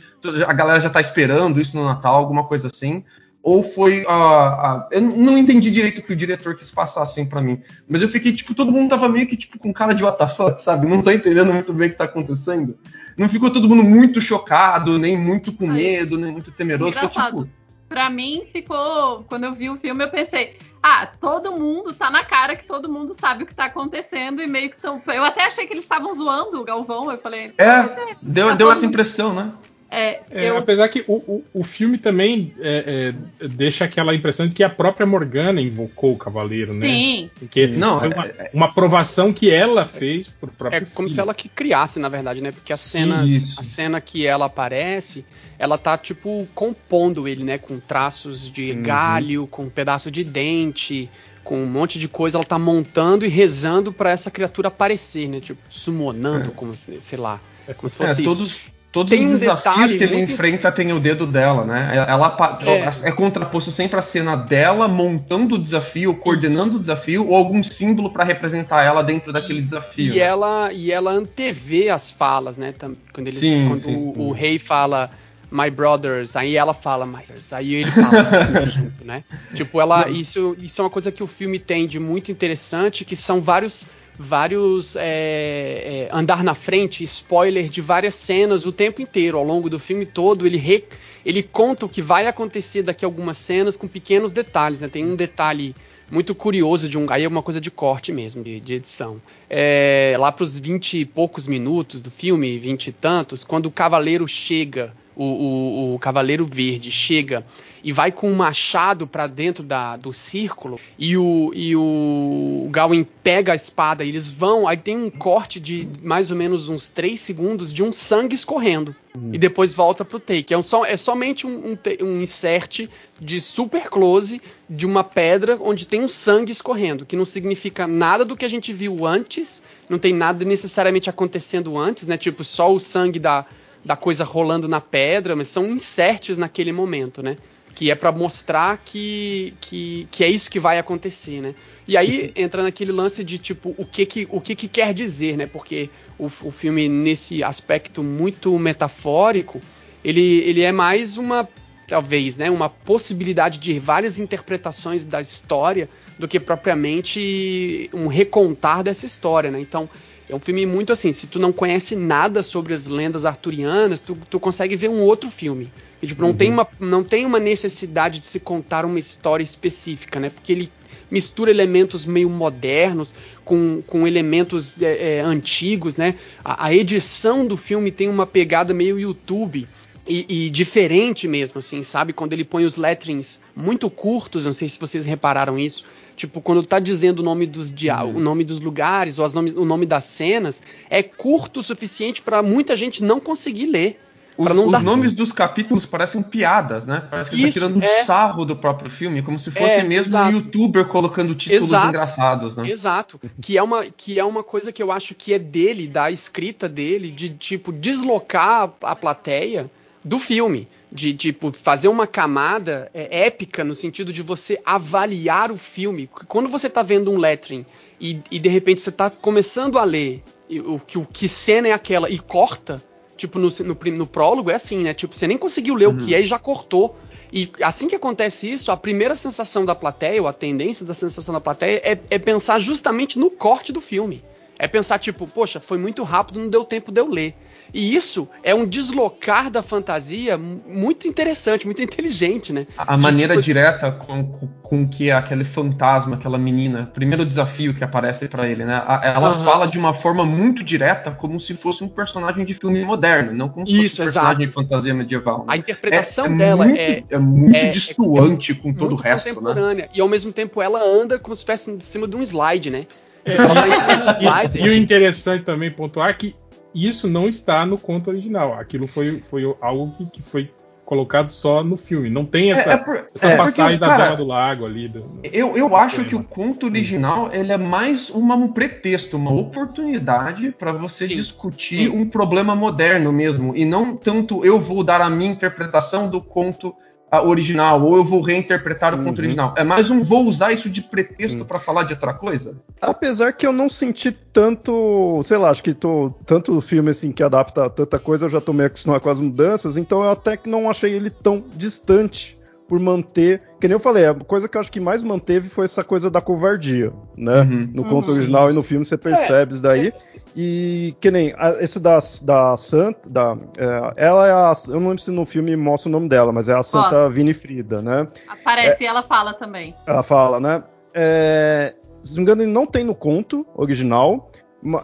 a 0.48 0.54
galera 0.54 0.80
já 0.80 0.90
tá 0.90 1.00
esperando 1.00 1.62
isso 1.62 1.78
no 1.78 1.86
Natal, 1.86 2.16
alguma 2.16 2.44
coisa 2.46 2.68
assim. 2.68 3.04
Ou 3.46 3.62
foi 3.62 4.04
a. 4.08 4.12
a- 4.12 4.88
eu 4.90 5.00
não 5.02 5.38
entendi 5.38 5.70
direito 5.70 6.00
o 6.00 6.02
que 6.02 6.14
o 6.14 6.16
diretor 6.16 6.56
quis 6.56 6.72
passar 6.72 7.04
assim 7.04 7.28
pra 7.30 7.44
mim. 7.44 7.62
Mas 7.88 8.02
eu 8.02 8.10
fiquei, 8.10 8.34
tipo, 8.34 8.56
todo 8.56 8.72
mundo 8.72 8.90
tava 8.90 9.08
meio 9.08 9.28
que 9.28 9.38
tipo 9.38 9.60
com 9.60 9.72
cara 9.72 9.94
de 9.94 10.04
WTF, 10.04 10.60
sabe? 10.64 10.88
Não 10.88 11.04
tô 11.04 11.12
entendendo 11.12 11.54
muito 11.54 11.72
bem 11.72 11.88
o 11.88 11.92
que 11.92 11.96
tá 11.98 12.06
acontecendo. 12.06 12.76
Não 13.16 13.30
ficou 13.30 13.52
todo 13.52 13.70
mundo 13.70 13.84
muito 13.84 14.20
chocado, 14.20 14.98
nem 14.98 15.16
muito 15.16 15.54
com 15.54 15.68
medo, 15.68 16.18
nem 16.18 16.32
muito 16.32 16.52
temeroso. 16.52 16.92
Ficou, 16.94 17.08
Engraçado. 17.08 17.44
tipo, 17.46 17.66
Pra 17.88 18.10
mim, 18.10 18.46
ficou. 18.52 19.24
Quando 19.30 19.44
eu 19.44 19.54
vi 19.54 19.70
o 19.70 19.76
filme, 19.78 20.04
eu 20.04 20.10
pensei. 20.10 20.58
Ah, 20.82 21.06
todo 21.06 21.52
mundo 21.52 21.94
tá 21.94 22.10
na 22.10 22.24
cara 22.26 22.56
que 22.56 22.66
todo 22.66 22.92
mundo 22.92 23.14
sabe 23.14 23.44
o 23.44 23.46
que 23.46 23.54
tá 23.54 23.66
acontecendo 23.66 24.42
e 24.42 24.48
meio 24.48 24.72
que 24.72 24.82
tão. 24.82 25.00
Eu 25.06 25.24
até 25.24 25.46
achei 25.46 25.68
que 25.68 25.74
eles 25.74 25.84
estavam 25.84 26.12
zoando 26.16 26.60
o 26.60 26.64
Galvão. 26.64 27.12
Eu 27.12 27.20
falei. 27.20 27.54
É, 27.60 27.84
deu, 28.24 28.48
Tá 28.50 28.56
deu 28.56 28.72
essa 28.72 28.88
impressão, 28.88 29.36
né? 29.36 29.52
É, 29.90 30.22
É, 30.32 30.50
eu. 30.50 30.58
Apesar 30.58 30.90
que 30.90 31.04
o, 31.08 31.16
o, 31.38 31.44
o 31.54 31.64
filme 31.64 31.98
também 31.98 32.54
é, 32.60 33.14
é, 33.42 33.48
deixa 33.48 33.86
aquela 33.86 34.14
impressão 34.14 34.48
de 34.48 34.54
que 34.54 34.64
a 34.64 34.70
própria 34.70 35.06
Morgana 35.06 35.62
invocou 35.62 36.14
o 36.14 36.18
Cavaleiro, 36.18 36.74
né? 36.74 36.80
Sim, 36.80 37.30
Porque 37.38 37.68
Não, 37.68 38.00
é- 38.04 38.08
uma, 38.08 38.28
uma 38.54 38.66
aprovação 38.66 39.32
que 39.32 39.52
ela 39.52 39.86
fez 39.86 40.28
pro 40.28 40.52
próprio 40.52 40.82
É 40.82 40.86
como 40.94 41.08
filho. 41.08 41.10
se 41.16 41.20
ela 41.22 41.34
que 41.34 41.48
criasse, 41.48 42.00
na 42.00 42.10
verdade, 42.10 42.42
né? 42.42 42.52
Porque 42.52 42.74
as 42.74 42.80
Sim, 42.80 43.00
cenas, 43.00 43.30
isso. 43.32 43.60
a 43.60 43.64
cena 43.64 44.02
que 44.02 44.26
ela 44.26 44.48
aparece, 44.48 45.24
ela 45.60 45.78
tá 45.78 45.98
tipo 45.98 46.48
compondo 46.56 47.28
ele, 47.28 47.44
né, 47.44 47.58
com 47.58 47.80
traços 47.80 48.52
de 48.52 48.72
Uhum. 48.72 48.82
galho, 48.82 49.48
com 49.48 49.64
um 49.64 49.70
pedaço 49.70 50.10
de 50.10 50.24
dente, 50.24 51.10
com 51.44 51.60
um 51.60 51.68
monte 51.68 52.00
de 52.00 52.08
coisa, 52.10 52.38
ela 52.38 52.44
tá 52.46 52.58
montando 52.58 53.24
e 53.24 53.30
rezando 53.30 53.94
pra 53.94 54.10
essa 54.10 54.32
criatura 54.32 54.68
aparecer, 54.70 55.30
né? 55.30 55.40
Tipo, 55.40 55.62
summonando, 55.70 56.52
como 56.52 56.76
se, 56.76 57.00
sei 57.00 57.20
lá, 57.20 57.40
como 57.78 57.88
se 57.88 57.96
É, 57.96 58.08
fosse 58.08 58.24
isso. 58.24 58.36
todos 58.36 58.75
todos 58.96 59.10
Tem 59.10 59.28
os 59.28 59.42
desafios 59.42 59.94
que 59.94 60.04
ele 60.06 60.16
muito- 60.16 60.32
enfrenta 60.32 60.72
tem 60.72 60.94
o 60.94 61.02
dedo 61.02 61.28
dela, 61.28 61.66
né? 61.66 61.92
Ela 62.08 62.34
É. 62.66 63.10
é. 63.10 63.12
contraposto 63.12 63.70
sempre 63.70 64.00
a 64.00 64.02
cena 64.02 64.38
dela 64.38 64.88
montando 64.88 65.56
o 65.56 65.60
desafio, 65.60 66.14
coordenando 66.16 66.78
o 66.78 66.80
desafio, 66.80 67.28
ou 67.28 67.36
algum 67.36 67.62
símbolo 67.62 68.10
pra 68.10 68.24
representar 68.24 68.84
ela 68.84 69.04
dentro 69.04 69.34
daquele 69.34 69.60
desafio. 69.60 70.14
E 70.14 70.20
ela, 70.22 70.72
e 70.72 70.94
ela 70.94 71.12
antevê 71.12 71.90
as 71.90 72.10
falas, 72.10 72.58
né? 72.58 72.74
Quando, 73.12 73.28
ele, 73.28 73.36
Sim, 73.38 73.66
quando 73.68 73.80
sim. 73.80 73.96
o, 74.16 74.30
o 74.30 74.32
rei 74.32 74.58
fala 74.58 75.10
My 75.52 75.70
brothers, 75.70 76.38
aí 76.38 76.56
ela 76.56 76.74
fala 76.74 77.06
My 77.06 77.18
brothers, 77.18 77.52
aí 77.52 77.76
ele 77.76 77.92
fala 77.92 78.20
assim, 78.20 78.70
junto, 78.82 79.04
né? 79.06 79.26
Tipo, 79.54 79.82
ela. 79.82 80.08
Isso, 80.10 80.56
isso 80.58 80.80
é 80.80 80.84
uma 80.86 80.90
coisa 80.90 81.12
que 81.12 81.22
o 81.22 81.28
filme 81.28 81.60
tem 81.60 81.86
de 81.86 82.00
muito 82.00 82.32
interessante, 82.32 83.04
que 83.04 83.16
são 83.16 83.42
vários. 83.42 83.88
Vários 84.18 84.96
é, 84.96 85.02
é, 85.02 86.10
andar 86.12 86.44
na 86.44 86.56
frente, 86.56 87.04
spoiler 87.04 87.68
de 87.68 87.82
várias 87.82 88.16
cenas 88.16 88.66
o 88.66 88.72
tempo 88.72 89.02
inteiro, 89.02 89.38
ao 89.38 89.44
longo 89.44 89.70
do 89.70 89.78
filme 89.78 90.06
todo, 90.06 90.46
ele, 90.48 90.58
re- 90.58 90.86
ele 91.26 91.44
conta 91.44 91.86
o 91.86 91.90
que 91.90 92.02
vai 92.02 92.26
acontecer 92.28 92.82
daqui 92.82 93.04
a 93.04 93.08
algumas 93.08 93.38
cenas 93.38 93.76
com 93.76 93.88
pequenos 93.88 94.32
detalhes, 94.32 94.80
né? 94.82 94.88
Tem 94.88 95.06
um 95.06 95.16
detalhe 95.16 95.76
muito 96.10 96.34
curioso 96.34 96.88
de 96.88 96.98
um. 96.98 97.06
Aí 97.10 97.24
é 97.24 97.28
uma 97.28 97.42
coisa 97.42 97.60
de 97.60 97.70
corte 97.70 98.14
mesmo, 98.14 98.44
de, 98.44 98.60
de 98.60 98.74
edição. 98.76 99.22
É, 99.50 100.16
lá 100.18 100.32
pros 100.32 100.58
20 100.60 101.00
e 101.00 101.06
poucos 101.06 101.48
minutos 101.48 102.02
do 102.02 102.10
filme, 102.12 102.58
20 102.58 102.88
e 102.88 102.92
tantos, 102.94 103.44
quando 103.44 103.66
o 103.66 103.72
cavaleiro 103.72 104.26
chega, 104.28 104.94
o, 105.16 105.24
o, 105.26 105.96
o 105.96 106.00
cavaleiro 106.00 106.46
verde 106.46 106.90
chega 106.92 107.46
e 107.86 107.92
vai 107.92 108.12
com 108.12 108.32
um 108.32 108.34
machado 108.34 109.06
pra 109.06 109.28
dentro 109.28 109.64
da, 109.64 109.96
do 109.96 110.12
círculo 110.12 110.80
e 110.98 111.16
o, 111.16 111.52
e 111.54 111.76
o 111.76 112.68
Gawain 112.72 113.04
pega 113.04 113.54
a 113.54 113.56
espada 113.56 114.04
e 114.04 114.10
eles 114.10 114.28
vão, 114.28 114.68
aí 114.68 114.76
tem 114.76 114.98
um 114.98 115.12
corte 115.12 115.60
de 115.60 115.88
mais 116.02 116.32
ou 116.32 116.36
menos 116.36 116.68
uns 116.68 116.90
3 116.90 117.22
segundos 117.22 117.72
de 117.72 117.84
um 117.84 117.92
sangue 117.92 118.34
escorrendo. 118.34 118.96
E 119.32 119.38
depois 119.38 119.74
volta 119.74 120.04
pro 120.04 120.20
take. 120.20 120.54
É, 120.54 120.58
um 120.58 120.86
é 120.86 120.98
somente 120.98 121.46
um, 121.46 121.74
um, 121.74 121.78
um 122.02 122.22
insert 122.22 122.90
de 123.22 123.40
super 123.40 123.88
close 123.88 124.42
de 124.68 124.86
uma 124.86 125.04
pedra 125.04 125.56
onde 125.62 125.88
tem 125.88 126.02
um 126.02 126.08
sangue 126.08 126.52
escorrendo, 126.52 127.06
que 127.06 127.16
não 127.16 127.24
significa 127.24 127.86
nada 127.86 128.26
do 128.26 128.36
que 128.36 128.44
a 128.44 128.50
gente 128.50 128.74
viu 128.74 129.06
antes, 129.06 129.64
não 129.88 130.00
tem 130.00 130.12
nada 130.12 130.44
necessariamente 130.44 131.10
acontecendo 131.10 131.78
antes, 131.78 132.08
né? 132.08 132.18
Tipo, 132.18 132.44
só 132.44 132.74
o 132.74 132.80
sangue 132.80 133.20
da, 133.20 133.46
da 133.86 133.96
coisa 133.96 134.24
rolando 134.24 134.68
na 134.68 134.82
pedra, 134.82 135.36
mas 135.36 135.48
são 135.48 135.68
inserts 135.68 136.36
naquele 136.36 136.74
momento, 136.74 137.22
né? 137.22 137.38
Que 137.76 137.92
é 137.92 137.96
pra 137.96 138.12
mostrar 138.12 138.82
que, 138.84 139.54
que, 139.60 140.08
que 140.10 140.24
é 140.24 140.30
isso 140.30 140.50
que 140.50 140.60
vai 140.60 140.80
acontecer, 140.80 141.42
né? 141.42 141.54
E 141.88 141.98
aí 141.98 142.32
entra 142.36 142.64
naquele 142.64 142.92
lance 142.92 143.24
de 143.24 143.38
tipo, 143.38 143.76
o 143.78 143.86
que 143.86 144.06
que, 144.06 144.28
o 144.32 144.42
que, 144.42 144.56
que 144.56 144.68
quer 144.68 144.94
dizer, 144.94 145.38
né? 145.38 145.46
Porque 145.46 145.90
o, 146.18 146.26
o 146.26 146.52
filme, 146.52 146.88
nesse 146.88 147.44
aspecto 147.44 148.02
muito 148.02 148.58
metafórico, 148.58 149.62
ele, 150.04 150.40
ele 150.40 150.62
é 150.62 150.72
mais 150.72 151.18
uma, 151.18 151.48
talvez, 151.88 152.38
né? 152.38 152.50
Uma 152.50 152.70
possibilidade 152.70 153.60
de 153.60 153.78
várias 153.78 154.20
interpretações 154.20 155.04
da 155.04 155.20
história 155.20 155.90
do 156.18 156.28
que 156.28 156.40
propriamente 156.40 157.90
um 157.94 158.08
recontar 158.08 158.84
dessa 158.84 159.06
história, 159.06 159.52
né? 159.52 159.60
Então, 159.60 159.90
é 160.28 160.36
um 160.36 160.40
filme 160.40 160.66
muito 160.66 160.92
assim, 160.92 161.12
se 161.12 161.28
tu 161.28 161.38
não 161.38 161.54
conhece 161.54 161.96
nada 161.96 162.42
sobre 162.42 162.74
as 162.74 162.88
lendas 162.88 163.26
arturianas, 163.26 164.02
tu, 164.02 164.18
tu 164.30 164.40
consegue 164.40 164.76
ver 164.76 164.90
um 164.90 165.02
outro 165.02 165.30
filme. 165.30 165.72
E, 166.02 166.08
tipo, 166.08 166.22
não, 166.22 166.34
tem 166.34 166.52
uma, 166.52 166.68
não 166.80 167.04
tem 167.04 167.26
uma 167.26 167.40
necessidade 167.40 168.20
de 168.20 168.28
se 168.28 168.40
contar 168.40 168.86
uma 168.86 169.00
história 169.00 169.44
específica, 169.44 170.20
né? 170.20 170.30
Porque 170.30 170.52
ele 170.52 170.72
mistura 171.10 171.52
elementos 171.52 172.06
meio 172.06 172.30
modernos 172.30 173.14
com, 173.44 173.82
com 173.86 174.08
elementos 174.08 174.82
é, 174.82 175.18
é, 175.18 175.22
antigos, 175.22 175.96
né? 175.96 176.16
A, 176.44 176.68
a 176.68 176.74
edição 176.74 177.46
do 177.46 177.56
filme 177.56 177.92
tem 177.92 178.10
uma 178.10 178.26
pegada 178.26 178.74
meio 178.74 179.00
YouTube. 179.00 179.68
E, 180.08 180.46
e 180.46 180.50
diferente 180.52 181.28
mesmo, 181.28 181.58
assim, 181.58 181.82
sabe? 181.82 182.14
Quando 182.14 182.34
ele 182.34 182.44
põe 182.44 182.64
os 182.64 182.78
letterings 182.78 183.42
muito 183.56 183.90
curtos, 183.90 184.46
não 184.46 184.54
sei 184.54 184.70
se 184.70 184.80
vocês 184.80 185.04
repararam 185.04 185.58
isso. 185.58 185.84
Tipo, 186.16 186.42
quando 186.42 186.64
tá 186.64 186.80
dizendo 186.80 187.20
o 187.20 187.24
nome 187.24 187.46
dos 187.46 187.74
dia 187.74 188.04
o 188.04 188.20
nome 188.20 188.44
dos 188.44 188.60
lugares 188.60 189.20
ou 189.20 189.26
as 189.26 189.34
nomes, 189.34 189.54
o 189.54 189.66
nome 189.66 189.86
das 189.86 190.06
cenas, 190.06 190.62
é 190.90 191.04
curto 191.04 191.60
o 191.60 191.64
suficiente 191.64 192.22
para 192.22 192.42
muita 192.42 192.76
gente 192.76 193.04
não 193.04 193.20
conseguir 193.20 193.66
ler. 193.66 194.00
Os, 194.38 194.52
os 194.52 194.72
dar- 194.72 194.84
nomes 194.84 195.14
dos 195.14 195.32
capítulos 195.32 195.86
parecem 195.86 196.22
piadas, 196.22 196.86
né? 196.86 197.02
Parece 197.10 197.30
que 197.30 197.38
tá 197.42 197.48
Isso, 197.48 197.54
tirando 197.54 197.78
um 197.78 197.82
é. 197.84 198.04
sarro 198.04 198.44
do 198.44 198.54
próprio 198.54 198.92
filme, 198.92 199.22
como 199.22 199.40
se 199.40 199.50
fosse 199.50 199.76
É, 199.76 199.84
mesmo 199.84 200.10
exato. 200.10 200.30
um 200.30 200.38
youtuber 200.38 200.86
colocando 200.86 201.34
títulos 201.34 201.70
Exato. 201.70 201.88
engraçados, 201.88 202.58
né? 202.58 202.70
Exato. 202.70 203.20
Que 203.42 203.58
é, 203.58 203.64
uma, 203.64 203.86
que 203.86 204.20
é 204.20 204.24
uma 204.26 204.44
coisa 204.44 204.74
que 204.74 204.84
eu 204.84 204.92
acho 204.92 205.16
que 205.16 205.34
é 205.34 205.40
dele, 205.40 205.88
da 205.88 206.12
escrita 206.12 206.68
dele, 206.68 207.12
de 207.12 207.30
tipo 207.30 207.72
deslocar 207.72 208.74
a 208.84 208.96
plateia 208.96 209.72
do 210.04 210.20
filme. 210.20 210.68
De 210.96 211.14
tipo 211.14 211.52
fazer 211.52 211.90
uma 211.90 212.08
camada 212.08 212.90
é, 212.94 213.26
épica 213.28 213.64
no 213.64 213.76
sentido 213.76 214.14
de 214.14 214.22
você 214.22 214.62
avaliar 214.66 215.52
o 215.52 215.58
filme. 215.58 216.10
Quando 216.28 216.48
você 216.48 216.70
tá 216.70 216.82
vendo 216.82 217.12
um 217.12 217.18
lettering 217.18 217.66
e, 218.00 218.22
e 218.32 218.40
de 218.40 218.48
repente 218.48 218.80
você 218.80 218.92
tá 218.92 219.10
começando 219.10 219.78
a 219.78 219.84
ler 219.84 220.24
o, 220.50 220.80
que, 220.80 220.98
o 220.98 221.06
que 221.06 221.28
cena 221.28 221.68
é 221.68 221.72
aquela 221.74 222.10
e 222.10 222.18
corta, 222.18 222.82
tipo 223.18 223.40
no, 223.40 223.50
no, 223.50 223.98
no 223.98 224.08
prólogo 224.08 224.50
é 224.50 224.56
assim, 224.56 224.84
né? 224.84 224.94
Tipo, 224.94 225.16
você 225.16 225.28
nem 225.28 225.38
conseguiu 225.38 225.76
ler 225.76 225.88
o 225.88 225.98
que 225.98 226.16
é 226.16 226.22
e 226.22 226.26
já 226.26 226.40
cortou. 226.40 226.96
E 227.32 227.52
assim 227.62 227.88
que 227.88 227.96
acontece 227.96 228.50
isso, 228.50 228.72
a 228.72 228.78
primeira 228.78 229.16
sensação 229.16 229.66
da 229.66 229.76
plateia, 229.76 230.22
ou 230.22 230.28
a 230.28 230.34
tendência 230.34 230.86
da 230.86 230.94
sensação 230.94 231.34
da 231.34 231.42
plateia, 231.42 231.82
é, 231.84 232.00
é 232.10 232.20
pensar 232.20 232.60
justamente 232.60 233.20
no 233.20 233.30
corte 233.30 233.74
do 233.74 233.82
filme. 233.82 234.24
É 234.58 234.68
pensar, 234.68 235.00
tipo, 235.00 235.28
poxa, 235.28 235.60
foi 235.60 235.78
muito 235.78 236.04
rápido, 236.04 236.40
não 236.40 236.48
deu 236.48 236.64
tempo 236.64 236.92
de 236.92 237.02
eu 237.02 237.10
ler. 237.10 237.36
E 237.74 237.96
isso 237.96 238.28
é 238.44 238.54
um 238.56 238.66
deslocar 238.66 239.50
da 239.52 239.62
fantasia 239.62 240.38
mu- 240.38 240.62
muito 240.68 241.08
interessante, 241.08 241.66
muito 241.66 241.82
inteligente, 241.82 242.54
né? 242.54 242.68
A 242.78 242.96
maneira 242.98 243.34
tipo, 243.34 243.44
direta 243.44 243.92
com, 243.92 244.24
com, 244.62 244.88
que 244.88 245.12
aquele 245.12 245.44
fantasma, 245.44 246.16
aquela 246.16 246.38
menina, 246.38 246.90
primeiro 246.94 247.26
desafio 247.26 247.74
que 247.74 247.84
aparece 247.84 248.28
pra 248.28 248.48
ele, 248.48 248.64
né? 248.64 248.82
Ela 249.04 249.44
fala 249.44 249.68
de 249.68 249.78
uma 249.78 249.94
forma 249.94 250.26
muito 250.26 250.64
direta, 250.64 251.12
como 251.12 251.40
se 251.40 251.54
fosse 251.56 251.84
um 251.84 251.90
personagem 251.90 252.46
de 252.46 252.54
filme 252.54 252.84
moderno, 252.84 253.34
não 253.34 253.50
como 253.50 253.66
se 253.68 253.74
fosse 253.74 253.86
Isso, 253.88 254.02
um 254.02 254.06
personagem 254.06 254.44
exato. 254.44 254.48
de 254.48 254.54
fantasia 254.54 254.94
medieval. 254.94 255.40
né? 255.40 255.46
A 255.48 255.58
interpretação 255.58 256.26
É- 256.28 256.30
é 256.30 256.36
dela 256.36 256.66
muito, 256.66 256.80
é, 256.80 257.04
é 257.10 257.18
muito 257.20 257.56
é- 257.56 257.70
distoante 257.70 258.54
com 258.54 258.74
todo 258.74 258.94
o 258.94 258.96
resto, 258.96 259.28
né? 259.28 259.34
contemporânea. 259.34 259.90
E 259.94 260.00
ao 260.02 260.08
mesmo 260.08 260.32
tempo 260.32 260.62
ela 260.62 260.82
anda 260.84 261.20
como 261.20 261.36
se 261.36 261.40
estivesse 261.42 261.72
em 261.72 261.80
cima 261.80 262.08
de 262.08 262.16
um 262.16 262.22
slide, 262.22 262.70
né? 262.70 262.86
Um 263.28 264.20
slide. 264.22 264.60
E 264.64 264.70
o 264.70 264.74
interessante 264.76 265.44
também 265.44 265.72
pontuar 265.72 266.10
é 266.12 266.14
que 266.14 266.36
isso 266.76 267.08
não 267.08 267.30
está 267.30 267.66
no 267.66 267.78
conto 267.78 268.10
original. 268.10 268.54
Aquilo 268.54 268.88
foi, 268.88 269.22
foi 269.22 269.44
algo 269.62 269.94
que, 269.98 270.06
que 270.08 270.22
foi 270.22 270.52
colocado 270.86 271.30
só 271.30 271.64
no 271.64 271.78
filme. 271.78 272.12
Não 272.12 272.26
tem 272.26 272.52
essa, 272.52 272.72
É- 272.72 272.74
é 272.74 272.78
por- 272.78 273.08
essa 273.16 273.28
é, 273.30 273.36
passagem 273.38 273.80
porque, 273.80 273.80
da 273.80 273.88
cara, 273.88 274.04
Dama 274.04 274.18
do 274.18 274.26
Lago 274.26 274.66
ali. 274.68 274.88
do- 274.88 275.20
Eu, 275.24 275.58
eu 275.58 275.76
acho 275.76 275.96
poema. 275.96 276.10
que 276.10 276.16
o 276.16 276.24
conto 276.24 276.68
original 276.68 277.32
ele 277.34 277.52
é 277.52 277.58
mais 277.58 278.12
uma- 278.12 278.36
um 278.36 278.50
pretexto, 278.50 279.18
uma 279.18 279.32
oportunidade 279.34 280.52
para 280.52 280.72
você 280.72 281.08
Sim, 281.08 281.16
discutir 281.16 281.90
sim. 281.90 281.90
um 281.90 282.08
problema 282.08 282.56
moderno 282.56 283.12
mesmo, 283.12 283.56
e 283.56 283.66
não 283.66 283.96
tanto 283.96 284.46
eu 284.46 284.60
vou 284.60 284.84
dar 284.84 285.02
a 285.02 285.10
minha 285.10 285.32
interpretação 285.32 286.08
do 286.08 286.22
conto 286.22 286.76
original, 287.12 287.82
ou 287.82 287.96
eu 287.96 288.04
vou 288.04 288.22
reinterpretar 288.22 288.94
o 288.94 288.98
conto 288.98 289.20
Uhum. 289.20 289.24
original. 289.26 289.54
É 289.58 289.64
mais 289.64 289.90
um 289.90 290.02
vou 290.04 290.26
usar 290.26 290.52
isso 290.52 290.70
de 290.70 290.82
pretexto 290.82 291.46
pra 291.46 291.60
falar 291.60 291.84
de 291.84 291.94
outra 291.94 292.14
coisa? 292.14 292.60
Apesar 292.82 293.32
que 293.34 293.46
eu 293.48 293.54
não 293.54 293.70
senti 293.70 294.12
tanto, 294.12 295.22
sei 295.24 295.38
lá, 295.38 295.50
acho 295.50 295.64
que 295.64 295.74
tô 295.74 296.12
tanto 296.26 296.60
filme 296.62 296.90
assim 296.90 297.12
que 297.12 297.24
adapta 297.24 297.70
tanta 297.70 297.98
coisa, 298.00 298.26
eu 298.26 298.30
já 298.30 298.42
tô 298.42 298.52
meio 298.54 298.68
acostumado 298.68 299.02
com 299.02 299.10
as 299.10 299.20
mudanças, 299.20 299.78
então 299.78 300.04
eu 300.04 300.10
até 300.12 300.36
que 300.36 300.50
não 300.50 300.70
achei 300.70 300.94
ele 300.94 301.10
tão 301.10 301.44
distante 301.56 302.38
por 302.68 302.80
manter, 302.80 303.42
que 303.66 303.70
nem 303.70 303.76
eu 303.76 303.80
falei, 303.80 304.06
a 304.06 304.14
coisa 304.14 304.48
que 304.48 304.56
eu 304.58 304.62
acho 304.62 304.72
que 304.72 304.80
mais 304.80 305.02
manteve 305.02 305.50
foi 305.50 305.66
essa 305.66 305.84
coisa 305.84 306.10
da 306.10 306.22
covardia, 306.22 306.94
né? 307.18 307.42
Uhum. 307.42 307.70
No 307.74 307.84
conto 307.84 308.10
Uhum. 308.10 308.16
original 308.18 308.52
e 308.52 308.54
no 308.54 308.62
filme 308.62 308.86
você 308.86 308.96
percebe 308.98 309.54
isso 309.54 309.62
daí. 309.64 309.92
E 310.36 310.94
que 311.00 311.10
nem 311.10 311.34
a- 311.38 311.56
esse 311.62 311.80
da, 311.80 311.98
da 312.22 312.56
Santa, 312.58 313.10
da, 313.10 313.36
é, 313.58 313.94
ela 314.06 314.28
é 314.28 314.32
a, 314.32 314.54
eu 314.68 314.80
não 314.80 314.90
lembro 314.90 315.00
se 315.02 315.10
no 315.10 315.26
filme 315.26 315.56
mostra 315.56 315.90
o 315.90 315.92
nome 315.92 316.08
dela, 316.08 316.32
mas 316.32 316.48
é 316.48 316.54
a 316.54 316.62
Santa 316.62 316.84
Mostra. 316.90 317.10
Winifrida, 317.10 317.82
né? 317.82 318.08
Aparece 318.28 318.84
e 318.84 318.88
ela 318.88 319.02
fala 319.02 319.34
também. 319.34 319.74
Ela 319.88 320.04
fala, 320.04 320.40
né? 320.40 320.64
É, 320.94 321.74
se 322.02 322.12
não 322.12 322.18
me 322.18 322.22
engano, 322.24 322.42
ele 322.44 322.52
não 322.52 322.66
tem 322.68 322.84
no 322.84 322.94
conto 322.94 323.46
original. 323.56 324.30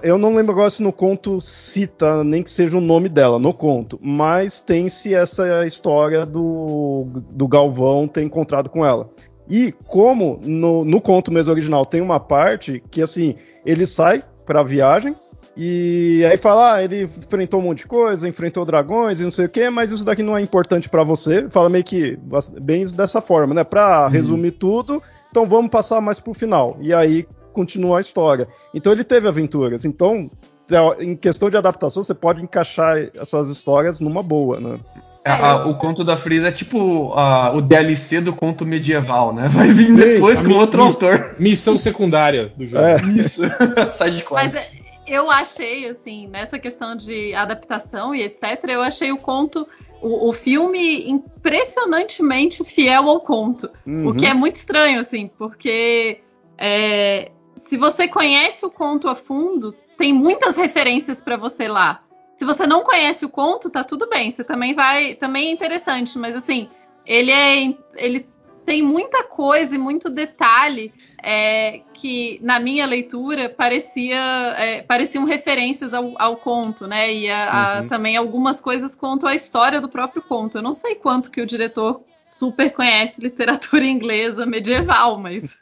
Eu 0.03 0.17
não 0.17 0.35
lembro 0.35 0.51
agora 0.51 0.69
se 0.69 0.83
no 0.83 0.93
conto 0.93 1.41
cita 1.41 2.23
nem 2.23 2.43
que 2.43 2.51
seja 2.51 2.77
o 2.77 2.81
nome 2.81 3.09
dela, 3.09 3.39
no 3.39 3.53
conto. 3.53 3.99
Mas 4.01 4.61
tem-se 4.61 5.15
essa 5.15 5.65
história 5.65 6.25
do, 6.25 7.07
do 7.31 7.47
Galvão 7.47 8.07
ter 8.07 8.21
encontrado 8.21 8.69
com 8.69 8.85
ela. 8.85 9.09
E 9.49 9.73
como 9.87 10.39
no, 10.43 10.85
no 10.85 11.01
conto 11.01 11.31
mesmo 11.31 11.51
original 11.51 11.83
tem 11.83 11.99
uma 11.99 12.19
parte 12.19 12.81
que 12.91 13.01
assim, 13.01 13.35
ele 13.65 13.85
sai 13.87 14.23
pra 14.45 14.61
viagem. 14.61 15.15
E 15.57 16.23
aí 16.29 16.37
fala, 16.37 16.75
ah, 16.75 16.83
ele 16.83 17.03
enfrentou 17.03 17.59
um 17.59 17.63
monte 17.63 17.79
de 17.79 17.87
coisa, 17.87 18.29
enfrentou 18.29 18.63
dragões 18.63 19.19
e 19.19 19.23
não 19.23 19.31
sei 19.31 19.47
o 19.47 19.49
que, 19.49 19.69
mas 19.69 19.91
isso 19.91 20.05
daqui 20.05 20.23
não 20.23 20.37
é 20.37 20.41
importante 20.41 20.87
pra 20.87 21.03
você. 21.03 21.49
Fala 21.49 21.69
meio 21.69 21.83
que 21.83 22.17
bem 22.61 22.85
dessa 22.85 23.19
forma, 23.19 23.53
né? 23.53 23.63
Pra 23.63 24.07
resumir 24.07 24.51
tudo, 24.51 25.01
então 25.29 25.45
vamos 25.47 25.71
passar 25.71 25.99
mais 25.99 26.19
pro 26.19 26.33
final. 26.33 26.77
E 26.79 26.93
aí 26.93 27.27
continua 27.51 27.97
a 27.97 28.01
história. 28.01 28.47
Então 28.73 28.91
ele 28.91 29.03
teve 29.03 29.27
aventuras. 29.27 29.85
Então, 29.85 30.29
teo- 30.67 30.95
em 30.99 31.15
questão 31.15 31.49
de 31.49 31.57
adaptação, 31.57 32.03
você 32.03 32.13
pode 32.13 32.41
encaixar 32.41 32.97
essas 33.15 33.49
histórias 33.49 33.99
numa 33.99 34.23
boa, 34.23 34.59
né? 34.59 34.79
É, 35.23 35.31
a- 35.31 35.67
o 35.67 35.75
conto 35.77 36.03
da 36.03 36.17
Frida 36.17 36.47
é 36.47 36.51
tipo 36.51 37.13
a- 37.13 37.51
o 37.53 37.61
DLC 37.61 38.19
do 38.19 38.33
conto 38.33 38.65
medieval, 38.65 39.31
né? 39.33 39.47
Vai 39.49 39.67
vir 39.71 39.93
depois 39.93 40.39
a 40.39 40.41
com 40.41 40.47
mi- 40.49 40.55
outro 40.55 40.81
mi- 40.81 40.87
autor. 40.89 41.35
Missão 41.37 41.77
secundária 41.77 42.51
do 42.57 42.65
jogo. 42.65 42.83
É. 42.83 42.95
Isso. 43.19 43.41
Side 43.99 44.25
Mas 44.31 44.53
quest. 44.53 44.55
é, 44.57 44.81
eu 45.07 45.29
achei, 45.29 45.87
assim, 45.87 46.27
nessa 46.27 46.57
questão 46.57 46.95
de 46.95 47.35
adaptação 47.35 48.15
e 48.15 48.23
etc., 48.23 48.41
eu 48.69 48.81
achei 48.81 49.11
o 49.11 49.17
conto, 49.17 49.67
o, 50.01 50.29
o 50.29 50.33
filme 50.33 51.07
impressionantemente 51.07 52.63
fiel 52.63 53.07
ao 53.09 53.19
conto. 53.19 53.69
O 53.85 53.89
Uhum. 53.89 54.15
que 54.15 54.25
é 54.25 54.33
muito 54.33 54.55
estranho, 54.55 54.99
assim, 54.99 55.29
porque 55.37 56.19
é, 56.57 57.29
se 57.71 57.77
você 57.77 58.05
conhece 58.05 58.65
o 58.65 58.69
conto 58.69 59.07
a 59.07 59.15
fundo, 59.15 59.71
tem 59.97 60.11
muitas 60.11 60.57
referências 60.57 61.21
pra 61.21 61.37
você 61.37 61.69
lá. 61.69 62.01
Se 62.35 62.43
você 62.43 62.67
não 62.67 62.83
conhece 62.83 63.23
o 63.25 63.29
conto, 63.29 63.69
tá 63.69 63.81
tudo 63.81 64.09
bem. 64.09 64.29
Você 64.29 64.43
também 64.43 64.73
vai. 64.73 65.15
Também 65.15 65.47
é 65.47 65.51
interessante, 65.53 66.17
mas 66.19 66.35
assim, 66.35 66.69
ele 67.05 67.31
é. 67.31 67.73
Ele 67.95 68.27
tem 68.65 68.83
muita 68.83 69.23
coisa 69.23 69.73
e 69.73 69.77
muito 69.77 70.09
detalhe 70.09 70.93
é, 71.23 71.79
que, 71.93 72.39
na 72.43 72.59
minha 72.59 72.85
leitura, 72.85 73.47
parecia, 73.49 74.19
é, 74.57 74.81
pareciam 74.81 75.23
referências 75.23 75.93
ao, 75.93 76.13
ao 76.21 76.35
conto, 76.35 76.85
né? 76.87 77.13
E 77.13 77.29
a- 77.29 77.77
a- 77.77 77.81
Uhum. 77.83 77.87
também 77.87 78.17
algumas 78.17 78.59
coisas 78.59 78.97
contam 78.97 79.29
a 79.29 79.33
história 79.33 79.79
do 79.79 79.87
próprio 79.87 80.21
conto. 80.21 80.57
Eu 80.57 80.61
não 80.61 80.73
sei 80.73 80.95
quanto 80.95 81.31
que 81.31 81.39
o 81.41 81.45
diretor 81.45 82.01
super 82.17 82.69
conhece 82.73 83.21
literatura 83.21 83.85
inglesa 83.87 84.45
medieval, 84.45 85.17
mas. 85.17 85.60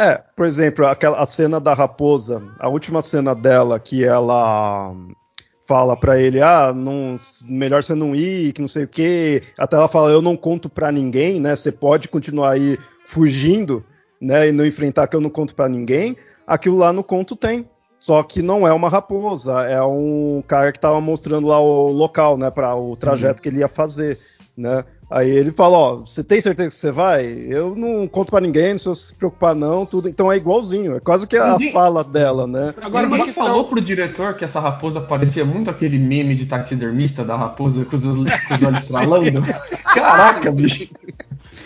É, 0.00 0.20
por 0.34 0.46
exemplo, 0.46 0.86
aquela 0.86 1.18
a 1.18 1.26
cena 1.26 1.60
da 1.60 1.74
raposa, 1.74 2.42
a 2.58 2.68
última 2.68 3.02
cena 3.02 3.34
dela 3.34 3.78
que 3.78 4.04
ela 4.04 4.94
fala 5.66 5.96
pra 5.96 6.20
ele, 6.20 6.42
ah, 6.42 6.72
não, 6.74 7.16
melhor 7.44 7.82
você 7.82 7.94
não 7.94 8.14
ir, 8.14 8.52
que 8.52 8.60
não 8.60 8.68
sei 8.68 8.84
o 8.84 8.88
quê. 8.88 9.42
Até 9.58 9.76
ela 9.76 9.88
fala, 9.88 10.10
eu 10.10 10.20
não 10.20 10.36
conto 10.36 10.68
pra 10.68 10.90
ninguém, 10.90 11.40
né? 11.40 11.54
Você 11.54 11.70
pode 11.70 12.08
continuar 12.08 12.50
aí 12.50 12.78
fugindo, 13.04 13.84
né, 14.20 14.48
e 14.48 14.52
não 14.52 14.66
enfrentar 14.66 15.06
que 15.06 15.16
eu 15.16 15.20
não 15.20 15.30
conto 15.30 15.54
pra 15.54 15.68
ninguém. 15.68 16.16
Aquilo 16.46 16.78
lá 16.78 16.92
no 16.92 17.02
conto 17.02 17.36
tem. 17.36 17.68
Só 17.98 18.22
que 18.24 18.42
não 18.42 18.66
é 18.66 18.72
uma 18.72 18.88
raposa, 18.88 19.62
é 19.62 19.80
um 19.82 20.42
cara 20.46 20.72
que 20.72 20.80
tava 20.80 21.00
mostrando 21.00 21.46
lá 21.46 21.60
o 21.60 21.92
local, 21.92 22.36
né, 22.36 22.50
para 22.50 22.74
o 22.74 22.96
trajeto 22.96 23.40
que 23.40 23.48
ele 23.48 23.60
ia 23.60 23.68
fazer, 23.68 24.18
né? 24.56 24.84
Aí 25.14 25.28
ele 25.30 25.52
fala, 25.52 25.76
ó, 25.76 25.96
você 25.96 26.24
tem 26.24 26.40
certeza 26.40 26.68
que 26.70 26.74
você 26.74 26.90
vai? 26.90 27.26
Eu 27.26 27.76
não 27.76 28.08
conto 28.08 28.30
pra 28.30 28.40
ninguém, 28.40 28.68
não 28.68 28.70
precisa 28.76 28.94
se 28.94 29.14
preocupar 29.14 29.54
não, 29.54 29.84
tudo. 29.84 30.08
Então 30.08 30.32
é 30.32 30.36
igualzinho, 30.38 30.96
é 30.96 31.00
quase 31.00 31.26
que 31.26 31.36
a 31.36 31.52
Ninguém- 31.52 31.70
fala 31.72 32.02
dela, 32.02 32.46
né? 32.46 32.72
Agora, 32.80 33.06
uma 33.06 33.16
ninguém 33.16 33.26
questão- 33.26 33.44
falou 33.44 33.64
pro 33.68 33.80
diretor 33.80 34.32
que 34.34 34.44
essa 34.44 34.58
raposa 34.58 35.02
parecia 35.02 35.44
muito 35.44 35.68
aquele 35.68 35.98
meme 35.98 36.34
de 36.34 36.46
taxidermista 36.46 37.22
da 37.22 37.36
raposa 37.36 37.84
com 37.84 37.94
os, 37.94 38.06
olhos- 38.06 38.30
com 38.48 38.54
os 38.54 38.62
olhos 38.62 38.82
estralando? 38.84 39.42
Caraca, 39.94 40.50
bicho. 40.50 40.88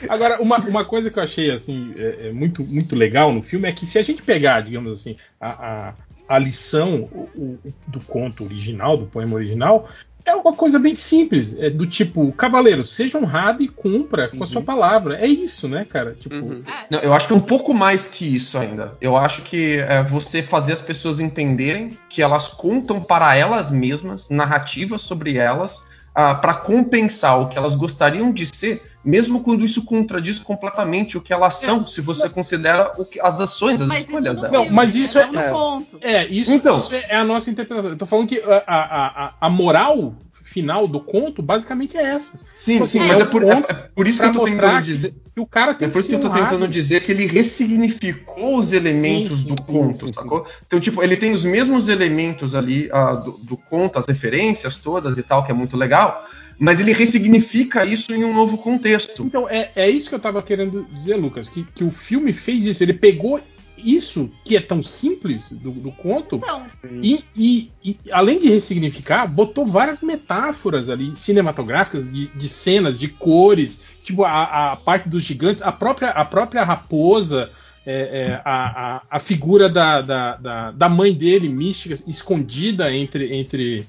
Agora, 0.08 0.42
uma, 0.42 0.58
uma 0.58 0.84
coisa 0.84 1.10
que 1.10 1.18
eu 1.18 1.22
achei 1.22 1.50
assim 1.50 1.94
é, 1.96 2.28
é 2.28 2.32
muito, 2.32 2.64
muito 2.64 2.94
legal 2.96 3.32
no 3.32 3.42
filme 3.42 3.68
é 3.68 3.72
que 3.72 3.86
se 3.86 3.98
a 3.98 4.02
gente 4.02 4.22
pegar, 4.22 4.60
digamos 4.62 5.00
assim, 5.00 5.16
a, 5.40 5.48
a, 5.48 5.94
a 6.28 6.38
lição 6.38 7.08
o- 7.12 7.28
o- 7.36 7.58
do 7.86 8.00
conto 8.00 8.44
original, 8.44 8.96
do 8.96 9.06
poema 9.06 9.34
original, 9.36 9.86
é 10.26 10.34
uma 10.34 10.52
coisa 10.52 10.78
bem 10.78 10.94
simples. 10.94 11.56
É 11.58 11.70
do 11.70 11.86
tipo, 11.86 12.32
cavaleiro, 12.32 12.84
seja 12.84 13.18
honrado 13.18 13.62
e 13.62 13.68
cumpra 13.68 14.28
com 14.28 14.42
a 14.42 14.46
sua 14.46 14.60
palavra. 14.60 15.16
É 15.18 15.26
isso, 15.26 15.68
né, 15.68 15.84
cara? 15.84 16.16
Tipo, 16.18 16.34
Uhum. 16.36 16.62
Não, 16.90 16.98
eu 16.98 17.14
acho 17.14 17.26
que 17.26 17.32
é 17.32 17.36
um 17.36 17.40
pouco 17.40 17.72
mais 17.72 18.06
que 18.06 18.36
isso 18.36 18.58
ainda. 18.58 18.94
Eu 19.00 19.16
acho 19.16 19.42
que 19.42 19.78
é 19.78 20.02
você 20.02 20.42
fazer 20.42 20.74
as 20.74 20.80
pessoas 20.80 21.18
entenderem 21.20 21.96
que 22.10 22.20
elas 22.20 22.48
contam 22.48 23.00
para 23.00 23.34
elas 23.34 23.70
mesmas 23.70 24.28
narrativas 24.28 25.02
sobre 25.02 25.36
elas 25.36 25.86
para 26.16 26.54
compensar 26.54 27.40
o 27.40 27.48
que 27.48 27.58
elas 27.58 27.74
gostariam 27.74 28.32
de 28.32 28.46
ser, 28.46 28.82
mesmo 29.06 29.40
quando 29.40 29.64
isso 29.64 29.84
contradiz 29.84 30.38
completamente 30.40 31.16
o 31.16 31.20
que 31.20 31.32
elas 31.32 31.54
são, 31.54 31.86
se 31.86 32.00
você 32.00 32.28
considera 32.28 32.92
o 32.98 33.04
que- 33.04 33.20
as 33.20 33.40
ações, 33.40 33.80
as 33.80 33.86
Mas 33.88 33.98
isso 34.00 34.06
escolhas 34.08 34.34
no 34.36 34.42
delas. 34.42 34.52
Não, 34.52 34.60
filme, 34.64 34.76
mas 34.76 34.96
isso 34.96 35.16
né? 35.18 35.24
é- 35.24 35.26
Não 35.26 35.32
no 35.32 35.40
é. 35.40 35.50
conto. 35.52 35.98
É, 36.02 36.26
isso, 36.26 36.52
Então. 36.52 36.76
isso 36.76 36.94
é 36.94 37.14
a 37.16 37.24
nossa 37.24 37.48
interpretação. 37.50 37.90
Eu 37.92 37.96
tô 37.96 38.04
falando 38.04 38.26
que 38.28 38.40
a, 38.40 38.64
a, 38.66 39.24
a, 39.26 39.34
a 39.40 39.48
moral 39.50 40.14
final 40.42 40.86
do 40.88 41.00
conto 41.00 41.42
basicamente 41.42 41.96
é 41.96 42.02
essa. 42.02 42.40
Sim, 42.54 42.84
sim, 42.86 43.00
É, 43.00 43.06
mas 43.06 43.20
é 43.20 43.24
por, 43.24 43.42
é- 43.44 43.64
é 43.68 43.74
por 43.94 44.06
isso 44.06 44.20
que 44.20 44.26
eu 44.26 44.32
tô 44.32 44.44
tentando 44.46 44.82
dizer. 44.82 45.14
que 45.34 45.40
o 45.40 45.46
cara 45.46 45.74
tem 45.74 45.86
É 45.86 45.90
por 45.90 45.98
isso 46.00 46.08
que 46.08 46.14
eu 46.14 46.20
tô 46.20 46.30
tentando 46.30 46.66
dizer 46.66 47.02
que 47.02 47.12
ele 47.12 47.26
ressignificou 47.26 48.58
os 48.58 48.72
elementos 48.72 49.40
Sim, 49.40 49.48
sim, 49.48 49.54
do 49.54 49.64
sim, 49.66 49.72
conto, 49.72 50.00
sim, 50.00 50.06
sim. 50.06 50.12
sacou? 50.14 50.46
Então, 50.66 50.80
tipo, 50.80 51.02
ele 51.02 51.16
tem 51.16 51.32
os 51.32 51.44
mesmos 51.44 51.88
elementos 51.88 52.54
ali 52.54 52.88
ah, 52.92 53.12
do, 53.12 53.32
do 53.42 53.56
conto, 53.56 53.98
as 53.98 54.06
referências 54.06 54.78
todas 54.78 55.18
e 55.18 55.22
tal, 55.22 55.44
que 55.44 55.50
é 55.50 55.54
muito 55.54 55.76
legal, 55.76 56.24
mas 56.58 56.80
ele 56.80 56.92
ressignifica 56.92 57.84
isso 57.84 58.12
em 58.14 58.24
um 58.24 58.32
novo 58.34 58.58
contexto. 58.58 59.22
Então, 59.24 59.48
é, 59.48 59.70
é 59.76 59.90
isso 59.90 60.08
que 60.08 60.14
eu 60.14 60.20
tava 60.20 60.42
querendo 60.42 60.84
dizer, 60.92 61.16
Lucas, 61.16 61.48
que, 61.48 61.64
que 61.74 61.84
o 61.84 61.90
filme 61.90 62.32
fez 62.32 62.64
isso. 62.64 62.82
Ele 62.82 62.94
pegou 62.94 63.40
isso, 63.76 64.30
que 64.42 64.56
é 64.56 64.60
tão 64.60 64.82
simples 64.82 65.52
do, 65.52 65.70
do 65.70 65.92
conto, 65.92 66.38
e, 67.02 67.22
e- 67.36 67.70
e, 67.84 67.96
além 68.10 68.40
de 68.40 68.48
ressignificar, 68.48 69.26
botou 69.26 69.66
várias 69.66 70.00
metáforas 70.00 70.88
ali 70.88 71.14
cinematográficas, 71.14 72.10
de, 72.10 72.26
de 72.28 72.48
cenas, 72.48 72.98
de 72.98 73.06
cores, 73.08 73.82
tipo 74.02 74.24
a, 74.24 74.72
a 74.72 74.76
parte 74.76 75.08
dos 75.10 75.22
gigantes, 75.22 75.62
a 75.62 75.70
própria, 75.72 76.08
a 76.10 76.24
própria 76.24 76.64
raposa. 76.64 77.50
é, 77.88 77.92
é, 78.30 78.42
a, 78.44 78.96
a, 78.96 79.02
a 79.10 79.20
figura 79.20 79.68
da, 79.68 80.00
da, 80.00 80.36
da, 80.36 80.70
da 80.72 80.88
mãe 80.88 81.12
dele, 81.14 81.48
mística, 81.48 81.94
escondida 82.08 82.92
entre, 82.92 83.32
entre, 83.32 83.86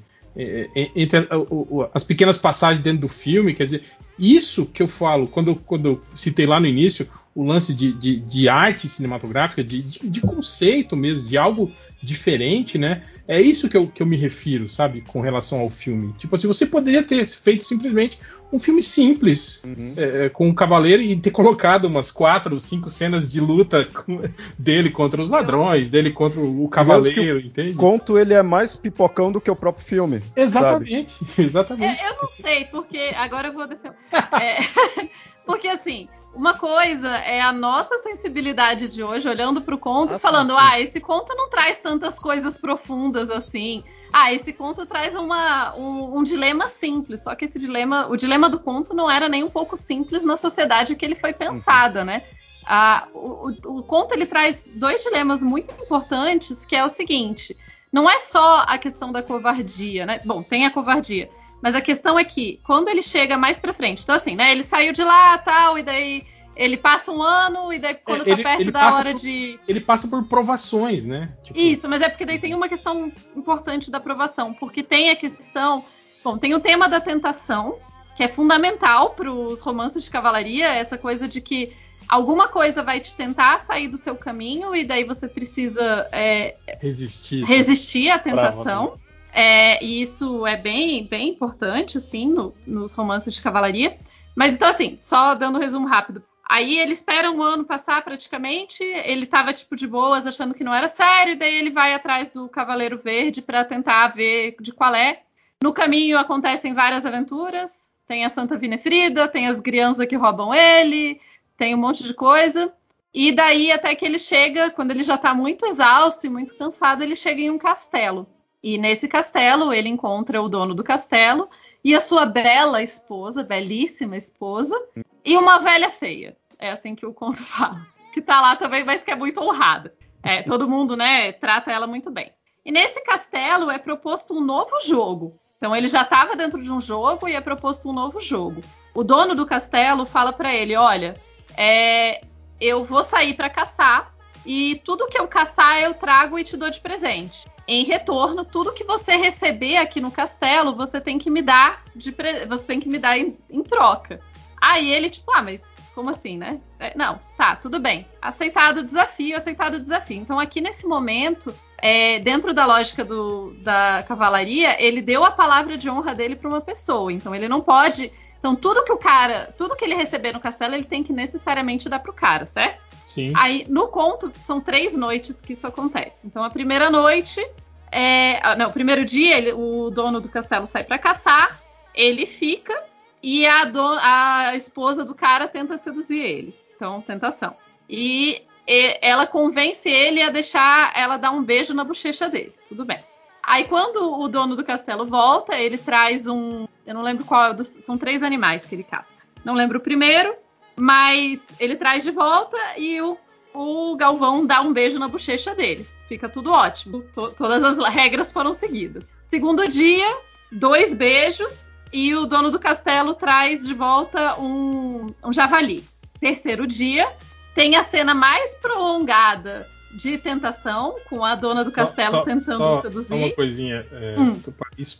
entre 0.95 1.27
a- 1.29 1.38
o- 1.38 1.79
o- 1.79 1.89
as 1.93 2.03
pequenas 2.03 2.38
passagens 2.38 2.83
dentro 2.83 3.01
do 3.01 3.07
filme, 3.07 3.53
quer 3.53 3.65
dizer, 3.65 3.83
isso 4.18 4.65
que 4.65 4.82
eu 4.82 4.88
falo, 4.88 5.28
quando, 5.28 5.49
eu- 5.51 5.55
quando 5.55 5.86
eu 5.89 5.99
citei 6.01 6.45
lá 6.45 6.59
no 6.59 6.65
início 6.68 7.07
o 7.36 7.43
lance 7.45 7.74
de, 7.74 7.93
de, 7.93 8.20
de 8.20 8.49
arte 8.49 8.89
cinematográfica, 8.89 9.63
de, 9.63 9.82
de, 9.84 9.99
de 10.09 10.22
conceito 10.22 10.95
mesmo, 10.97 11.28
de 11.28 11.38
algo 11.38 11.72
diferente, 12.01 12.78
né? 12.80 13.03
É 13.28 13.39
isso 13.41 13.68
que 13.70 13.76
eu, 13.76 13.86
que 13.88 14.01
eu 14.01 14.07
me 14.07 14.15
refiro, 14.15 14.70
sabe, 14.70 15.01
com 15.01 15.20
relação 15.22 15.59
ao 15.59 15.70
filme. 15.70 16.15
Tipo 16.18 16.34
assim, 16.36 16.47
você 16.47 16.65
poderia 16.65 17.03
ter 17.03 17.24
feito 17.26 17.63
simplesmente 17.65 18.18
um 18.53 18.57
filme 18.57 18.82
simples, 18.82 19.61
Uhum. 19.65 19.93
é, 19.97 20.26
é, 20.26 20.30
com 20.30 20.47
um 20.47 20.53
cavaleiro 20.53 21.01
e 21.03 21.13
ter 21.18 21.32
colocado 21.32 21.86
umas 21.86 22.09
quatro 22.09 22.53
ou 22.53 22.59
cinco 22.59 22.89
cenas 22.89 23.30
de 23.30 23.41
luta 23.41 23.84
com- 23.93 24.22
dele 24.57 24.89
contra 24.89 25.22
os 25.22 25.30
ladrões, 25.30 25.89
dele 25.89 26.11
contra 26.11 26.39
o 26.39 26.68
cavaleiro, 26.70 27.39
entende? 27.39 27.72
O 27.72 27.76
conto 27.76 28.18
ele 28.18 28.34
é 28.34 28.41
mais 28.41 28.76
pipocão 28.76 29.30
do 29.32 29.41
que 29.41 29.51
o 29.51 29.55
próprio 29.55 29.86
filme. 29.86 30.20
sabe? 30.22 30.41
Exatamente, 30.41 31.15
exatamente. 31.38 32.01
eu, 32.01 32.07
eu 32.09 32.18
não 32.22 32.30
sei, 32.30 32.65
porque 32.65 33.11
agora 33.18 33.49
eu 33.49 33.53
vou 33.53 33.68
defender. 33.68 33.95
É, 34.41 35.09
porque 35.45 35.67
assim, 35.67 36.07
uma 36.33 36.53
coisa 36.53 37.09
é 37.17 37.41
a 37.41 37.51
nossa 37.51 37.97
sensibilidade 37.97 38.87
de 38.87 39.03
hoje, 39.03 39.27
olhando 39.27 39.61
pro 39.61 39.77
conto 39.77 40.13
Ah, 40.13 40.17
e 40.17 40.19
falando, 40.19 40.53
sim, 40.53 40.59
ah, 40.59 40.79
esse 40.79 41.01
conto 41.01 41.33
não 41.35 41.49
traz 41.49 41.79
tantas 41.79 42.19
coisas 42.19 42.57
profundas 42.57 43.31
assim. 43.31 43.83
ah, 44.13 44.31
esse 44.31 44.53
conto 44.53 44.85
traz 44.85 45.15
uma, 45.15 45.75
um, 45.75 46.17
um, 46.17 46.23
dilema 46.23 46.69
simples, 46.69 47.23
só 47.23 47.35
que 47.35 47.45
esse 47.45 47.57
dilema, 47.57 48.07
o 48.07 48.15
dilema 48.15 48.49
do 48.49 48.59
conto 48.59 48.93
não 48.93 49.09
era 49.09 49.27
nem 49.27 49.43
um 49.43 49.49
pouco 49.49 49.75
simples 49.75 50.23
na 50.23 50.37
sociedade 50.37 50.95
que 50.95 51.03
ele 51.03 51.15
foi 51.15 51.33
pensada, 51.33 52.05
né? 52.05 52.23
Ah, 52.65 53.07
o, 53.13 53.49
o, 53.49 53.79
o 53.79 53.83
conto 53.83 54.13
ele 54.13 54.25
traz 54.25 54.69
dois 54.75 55.01
dilemas 55.01 55.41
muito 55.41 55.71
importantes, 55.71 56.65
que 56.65 56.75
é 56.75 56.83
o 56.83 56.89
seguinte: 56.89 57.57
não 57.91 58.09
é 58.09 58.19
só 58.19 58.59
a 58.67 58.77
questão 58.77 59.11
da 59.11 59.23
covardia, 59.23 60.05
né? 60.05 60.19
Bom, 60.25 60.43
tem 60.43 60.65
a 60.65 60.71
covardia, 60.71 61.29
mas 61.61 61.75
a 61.75 61.81
questão 61.81 62.17
é 62.17 62.23
que 62.23 62.59
quando 62.63 62.87
ele 62.89 63.01
chega 63.01 63.37
mais 63.37 63.59
para 63.59 63.73
frente, 63.73 64.03
então 64.03 64.15
assim, 64.15 64.35
né? 64.35 64.51
Ele 64.51 64.63
saiu 64.63 64.93
de 64.93 65.03
lá, 65.03 65.37
tal, 65.37 65.77
e 65.77 65.83
daí 65.83 66.23
ele 66.57 66.75
passa 66.75 67.11
um 67.11 67.21
ano 67.21 67.71
e 67.71 67.79
daí 67.79 67.95
quando 67.95 68.23
tá 68.23 68.31
ele, 68.31 68.43
perto 68.43 68.61
ele 68.61 68.71
da 68.71 68.95
hora 68.95 69.11
por, 69.11 69.21
de. 69.21 69.59
Ele 69.67 69.79
passa 69.79 70.07
por 70.07 70.23
provações, 70.25 71.05
né? 71.05 71.33
Tipo... 71.43 71.57
Isso, 71.57 71.87
mas 71.87 72.01
é 72.01 72.09
porque 72.09 72.25
daí 72.25 72.39
tem 72.39 72.53
uma 72.55 72.67
questão 72.67 73.11
importante 73.35 73.91
da 73.91 73.99
provação, 73.99 74.53
porque 74.53 74.83
tem 74.83 75.09
a 75.11 75.15
questão. 75.15 75.85
Bom, 76.23 76.37
tem 76.37 76.53
o 76.55 76.59
tema 76.59 76.89
da 76.89 76.99
tentação, 76.99 77.77
que 78.15 78.23
é 78.23 78.27
fundamental 78.27 79.11
para 79.11 79.31
os 79.31 79.61
romances 79.61 80.03
de 80.03 80.09
cavalaria, 80.09 80.67
essa 80.67 80.97
coisa 80.97 81.27
de 81.27 81.39
que 81.39 81.71
alguma 82.09 82.47
coisa 82.47 82.81
vai 82.81 82.99
te 82.99 83.13
tentar 83.13 83.59
sair 83.59 83.87
do 83.87 83.97
seu 83.97 84.15
caminho 84.15 84.75
e 84.75 84.83
daí 84.83 85.03
você 85.03 85.27
precisa 85.27 86.07
é, 86.11 86.55
resistir, 86.81 87.45
resistir 87.45 88.09
à 88.09 88.17
tentação. 88.17 88.95
É, 89.39 89.83
e 89.85 90.01
isso 90.01 90.47
é 90.47 90.57
bem, 90.57 91.05
bem 91.05 91.29
importante, 91.29 91.99
assim, 91.99 92.27
no, 92.27 92.55
nos 92.65 92.91
romances 92.93 93.35
de 93.35 93.41
cavalaria. 93.43 93.95
Mas 94.35 94.53
então, 94.53 94.67
assim, 94.67 94.97
só 94.99 95.35
dando 95.35 95.59
um 95.59 95.61
resumo 95.61 95.85
rápido. 95.85 96.23
Aí 96.49 96.79
ele 96.79 96.93
espera 96.93 97.29
um 97.29 97.43
ano 97.43 97.63
passar 97.63 98.03
praticamente, 98.03 98.81
ele 98.81 99.27
tava 99.27 99.53
tipo 99.53 99.75
de 99.75 99.85
boas, 99.85 100.25
achando 100.25 100.55
que 100.55 100.63
não 100.63 100.73
era 100.73 100.88
sério, 100.88 101.33
e 101.33 101.35
daí 101.35 101.53
ele 101.53 101.69
vai 101.69 101.93
atrás 101.93 102.31
do 102.31 102.49
Cavaleiro 102.49 102.97
Verde 102.97 103.43
para 103.43 103.63
tentar 103.63 104.07
ver 104.07 104.55
de 104.59 104.73
qual 104.73 104.95
é. 104.95 105.21
No 105.61 105.71
caminho 105.71 106.17
acontecem 106.17 106.73
várias 106.73 107.05
aventuras, 107.05 107.91
tem 108.07 108.25
a 108.25 108.29
Santa 108.29 108.57
Vinefrida, 108.57 109.27
tem 109.27 109.45
as 109.45 109.59
crianças 109.59 110.07
que 110.07 110.15
roubam 110.15 110.51
ele, 110.51 111.21
tem 111.55 111.75
um 111.75 111.79
monte 111.79 112.03
de 112.03 112.13
coisa. 112.15 112.73
E 113.13 113.31
daí 113.31 113.71
até 113.71 113.93
que 113.93 114.05
ele 114.05 114.17
chega, 114.17 114.71
quando 114.71 114.89
ele 114.89 115.03
já 115.03 115.13
está 115.13 115.31
muito 115.35 115.63
exausto 115.67 116.25
e 116.25 116.29
muito 116.29 116.57
cansado, 116.57 117.03
ele 117.03 117.15
chega 117.15 117.41
em 117.41 117.51
um 117.51 117.59
castelo. 117.59 118.27
E 118.63 118.77
nesse 118.77 119.07
castelo 119.07 119.71
ele 119.71 119.89
encontra 119.89 120.41
o 120.41 120.49
dono 120.49 120.73
do 120.73 120.83
castelo 120.83 121.49
e 121.83 121.95
a 121.95 121.99
sua 121.99 122.25
bela 122.25 122.81
esposa, 122.81 123.43
belíssima 123.43 124.17
esposa, 124.17 124.75
e 125.23 125.37
uma 125.37 125.59
velha 125.59 125.89
feia. 125.89 126.35
É 126.59 126.71
assim 126.71 126.95
que 126.95 127.05
o 127.05 127.13
conto 127.13 127.43
fala. 127.45 127.85
Que 128.13 128.21
tá 128.21 128.41
lá 128.41 128.55
também, 128.55 128.83
mas 128.83 129.03
que 129.03 129.11
é 129.11 129.15
muito 129.15 129.39
honrada. 129.39 129.93
É, 130.23 130.41
todo 130.41 130.67
mundo, 130.67 130.97
né, 130.97 131.31
trata 131.31 131.71
ela 131.71 131.87
muito 131.87 132.09
bem. 132.09 132.31
E 132.65 132.71
nesse 132.71 133.01
castelo 133.03 133.71
é 133.71 133.77
proposto 133.77 134.33
um 134.33 134.41
novo 134.41 134.81
jogo. 134.83 135.39
Então 135.57 135.75
ele 135.75 135.87
já 135.87 136.01
estava 136.01 136.35
dentro 136.35 136.61
de 136.61 136.71
um 136.71 136.81
jogo 136.81 137.27
e 137.27 137.33
é 137.33 137.41
proposto 137.41 137.89
um 137.89 137.93
novo 137.93 138.21
jogo. 138.21 138.61
O 138.93 139.03
dono 139.03 139.33
do 139.33 139.45
castelo 139.45 140.05
fala 140.05 140.33
para 140.33 140.53
ele: 140.53 140.75
olha, 140.75 141.13
é, 141.55 142.21
eu 142.59 142.83
vou 142.83 143.03
sair 143.03 143.35
para 143.35 143.49
caçar 143.49 144.13
e 144.45 144.81
tudo 144.83 145.07
que 145.07 145.17
eu 145.17 145.27
caçar 145.27 145.81
eu 145.81 145.93
trago 145.93 146.37
e 146.37 146.43
te 146.43 146.57
dou 146.57 146.69
de 146.69 146.79
presente. 146.79 147.45
Em 147.68 147.84
retorno, 147.84 148.45
tudo 148.45 148.74
que 148.74 148.86
você 148.86 149.18
receber 149.18 149.78
aqui 149.78 149.99
no 149.99 150.09
castelo, 150.09 150.76
você 150.76 151.01
tem 151.01 151.20
que 151.20 151.30
me 151.30 151.41
dar 151.41 151.84
de 151.93 152.11
pre... 152.11 152.45
você 152.45 152.65
tem 152.65 152.80
que 152.80 152.88
me 152.88 152.97
dar 152.97 153.18
em, 153.18 153.38
em, 153.49 153.61
troca. 153.61 154.22
Aí 154.59 154.89
ele 154.91 155.09
tipo, 155.09 155.30
ah, 155.32 155.43
mas 155.43 155.76
como 155.93 156.09
assim, 156.09 156.38
né? 156.38 156.61
É, 156.80 156.95
não, 156.95 157.20
tá, 157.36 157.55
tudo 157.55 157.80
bem. 157.80 158.07
Aceitado 158.22 158.78
o 158.78 158.84
desafio, 158.84 159.36
aceitado 159.36 159.76
o 159.76 159.80
desafio. 159.80 160.18
Então 160.18 160.39
aqui 160.39 160.61
nesse 160.61 160.88
momento, 160.88 161.53
é, 161.80 162.20
dentro 162.20 162.53
da 162.53 162.65
lógica 162.65 163.03
do, 163.03 163.53
da 163.61 164.03
cavalaria, 164.07 164.82
ele 164.82 165.01
deu 165.01 165.26
a 165.26 165.32
palavra 165.32 165.78
de 165.78 165.89
honra 165.89 166.15
dele 166.15 166.36
para 166.36 166.47
uma 166.47 166.61
pessoa. 166.61 167.11
Então 167.11 167.36
ele 167.36 167.49
não 167.49 167.59
pode 167.59 168.11
então, 168.39 168.55
tudo 168.55 168.83
que 168.83 168.91
o 168.91 168.97
cara, 168.97 169.53
tudo 169.57 169.75
que 169.75 169.83
ele 169.83 169.95
receber 169.95 170.31
no 170.31 170.39
castelo, 170.39 170.75
ele 170.75 170.83
tem 170.83 171.03
que 171.03 171.11
necessariamente 171.11 171.89
dar 171.89 171.99
pro 171.99 172.13
cara, 172.13 172.45
certo? 172.45 172.85
Sim. 173.05 173.33
Aí, 173.35 173.65
no 173.67 173.88
conto, 173.88 174.31
são 174.39 174.61
três 174.61 174.95
noites 174.95 175.41
que 175.41 175.53
isso 175.53 175.65
acontece. 175.65 176.27
Então, 176.27 176.43
a 176.43 176.49
primeira 176.49 176.89
noite 176.89 177.45
é. 177.91 178.39
Ah, 178.43 178.55
não, 178.55 178.69
o 178.69 178.73
primeiro 178.73 179.03
dia, 179.05 179.38
ele, 179.38 179.53
o 179.53 179.89
dono 179.89 180.21
do 180.21 180.29
castelo 180.29 180.67
sai 180.67 180.83
para 180.83 180.99
caçar, 180.99 181.59
ele 181.93 182.25
fica 182.25 182.73
e 183.21 183.45
a, 183.47 183.65
do, 183.65 183.81
a 183.81 184.55
esposa 184.55 185.03
do 185.03 185.15
cara 185.15 185.47
tenta 185.47 185.77
seduzir 185.77 186.21
ele. 186.21 186.55
Então, 186.75 187.01
tentação. 187.01 187.55
E, 187.89 188.41
e 188.67 188.97
ela 189.01 189.25
convence 189.25 189.89
ele 189.89 190.21
a 190.21 190.29
deixar 190.29 190.93
ela 190.95 191.17
dar 191.17 191.31
um 191.31 191.43
beijo 191.43 191.73
na 191.73 191.83
bochecha 191.83 192.29
dele. 192.29 192.53
Tudo 192.67 192.85
bem. 192.85 192.99
Aí 193.41 193.63
quando 193.63 194.19
o 194.19 194.27
dono 194.27 194.57
do 194.57 194.63
castelo 194.63 195.05
volta, 195.05 195.57
ele 195.57 195.77
traz 195.77 196.27
um. 196.27 196.67
Eu 196.88 196.93
não 196.95 197.01
lembro 197.03 197.23
qual. 197.25 197.51
É 197.53 197.63
são 197.63 197.97
três 197.97 198.23
animais 198.23 198.65
que 198.65 198.73
ele 198.73 198.83
caça. 198.83 199.15
Não 199.45 199.53
lembro 199.53 199.77
o 199.77 199.81
primeiro, 199.81 200.33
mas 200.75 201.53
ele 201.59 201.75
traz 201.75 202.03
de 202.03 202.11
volta 202.11 202.57
e 202.77 203.01
o, 203.01 203.17
o 203.53 203.95
Galvão 203.97 204.45
dá 204.45 204.61
um 204.61 204.71
beijo 204.73 204.97
na 204.97 205.07
bochecha 205.07 205.53
dele. 205.53 205.85
Fica 206.07 206.29
tudo 206.29 206.51
ótimo. 206.51 207.03
To, 207.13 207.31
todas 207.31 207.63
as 207.63 207.77
regras 207.93 208.31
foram 208.31 208.53
seguidas. 208.53 209.11
Segundo 209.27 209.67
dia, 209.67 210.07
dois 210.51 210.93
beijos 210.93 211.71
e 211.91 212.15
o 212.15 212.25
dono 212.25 212.49
do 212.49 212.59
castelo 212.59 213.13
traz 213.13 213.65
de 213.67 213.73
volta 213.73 214.39
um, 214.39 215.07
um 215.23 215.33
javali. 215.33 215.83
Terceiro 216.19 216.65
dia, 216.65 217.11
tem 217.53 217.75
a 217.75 217.83
cena 217.83 218.13
mais 218.15 218.55
prolongada 218.55 219.67
de 219.93 220.17
tentação, 220.17 220.95
com 221.09 221.23
a 221.23 221.33
dona 221.35 221.63
do 221.63 221.71
Só- 222.17 222.23
tentando 222.23 222.57
só- 222.57 222.81
seduzir. 222.81 223.07
Só 223.09 223.15
uma 223.15 223.31
coisinha. 223.31 223.85
é, 223.91 224.15
Hum. 224.19 224.39
Isso 224.77 224.99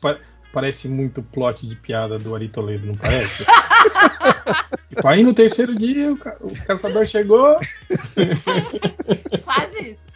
parece 0.58 0.90
muito 0.90 1.22
plot 1.22 1.68
de 1.68 1.76
piada 1.76 2.18
do 2.18 2.34
Ari 2.34 2.50
Toledo, 2.50 2.88
não 2.88 2.96
parece? 2.96 3.46
tipo, 4.90 5.08
aí 5.08 5.22
no 5.22 5.32
terceiro 5.32 5.76
dia 5.76 6.12
o, 6.12 6.18
ca- 6.18 6.36
o 6.42 6.52
caçador 6.66 7.06
chegou. 7.06 7.60
Quase 9.46 9.90
isso. 9.92 10.08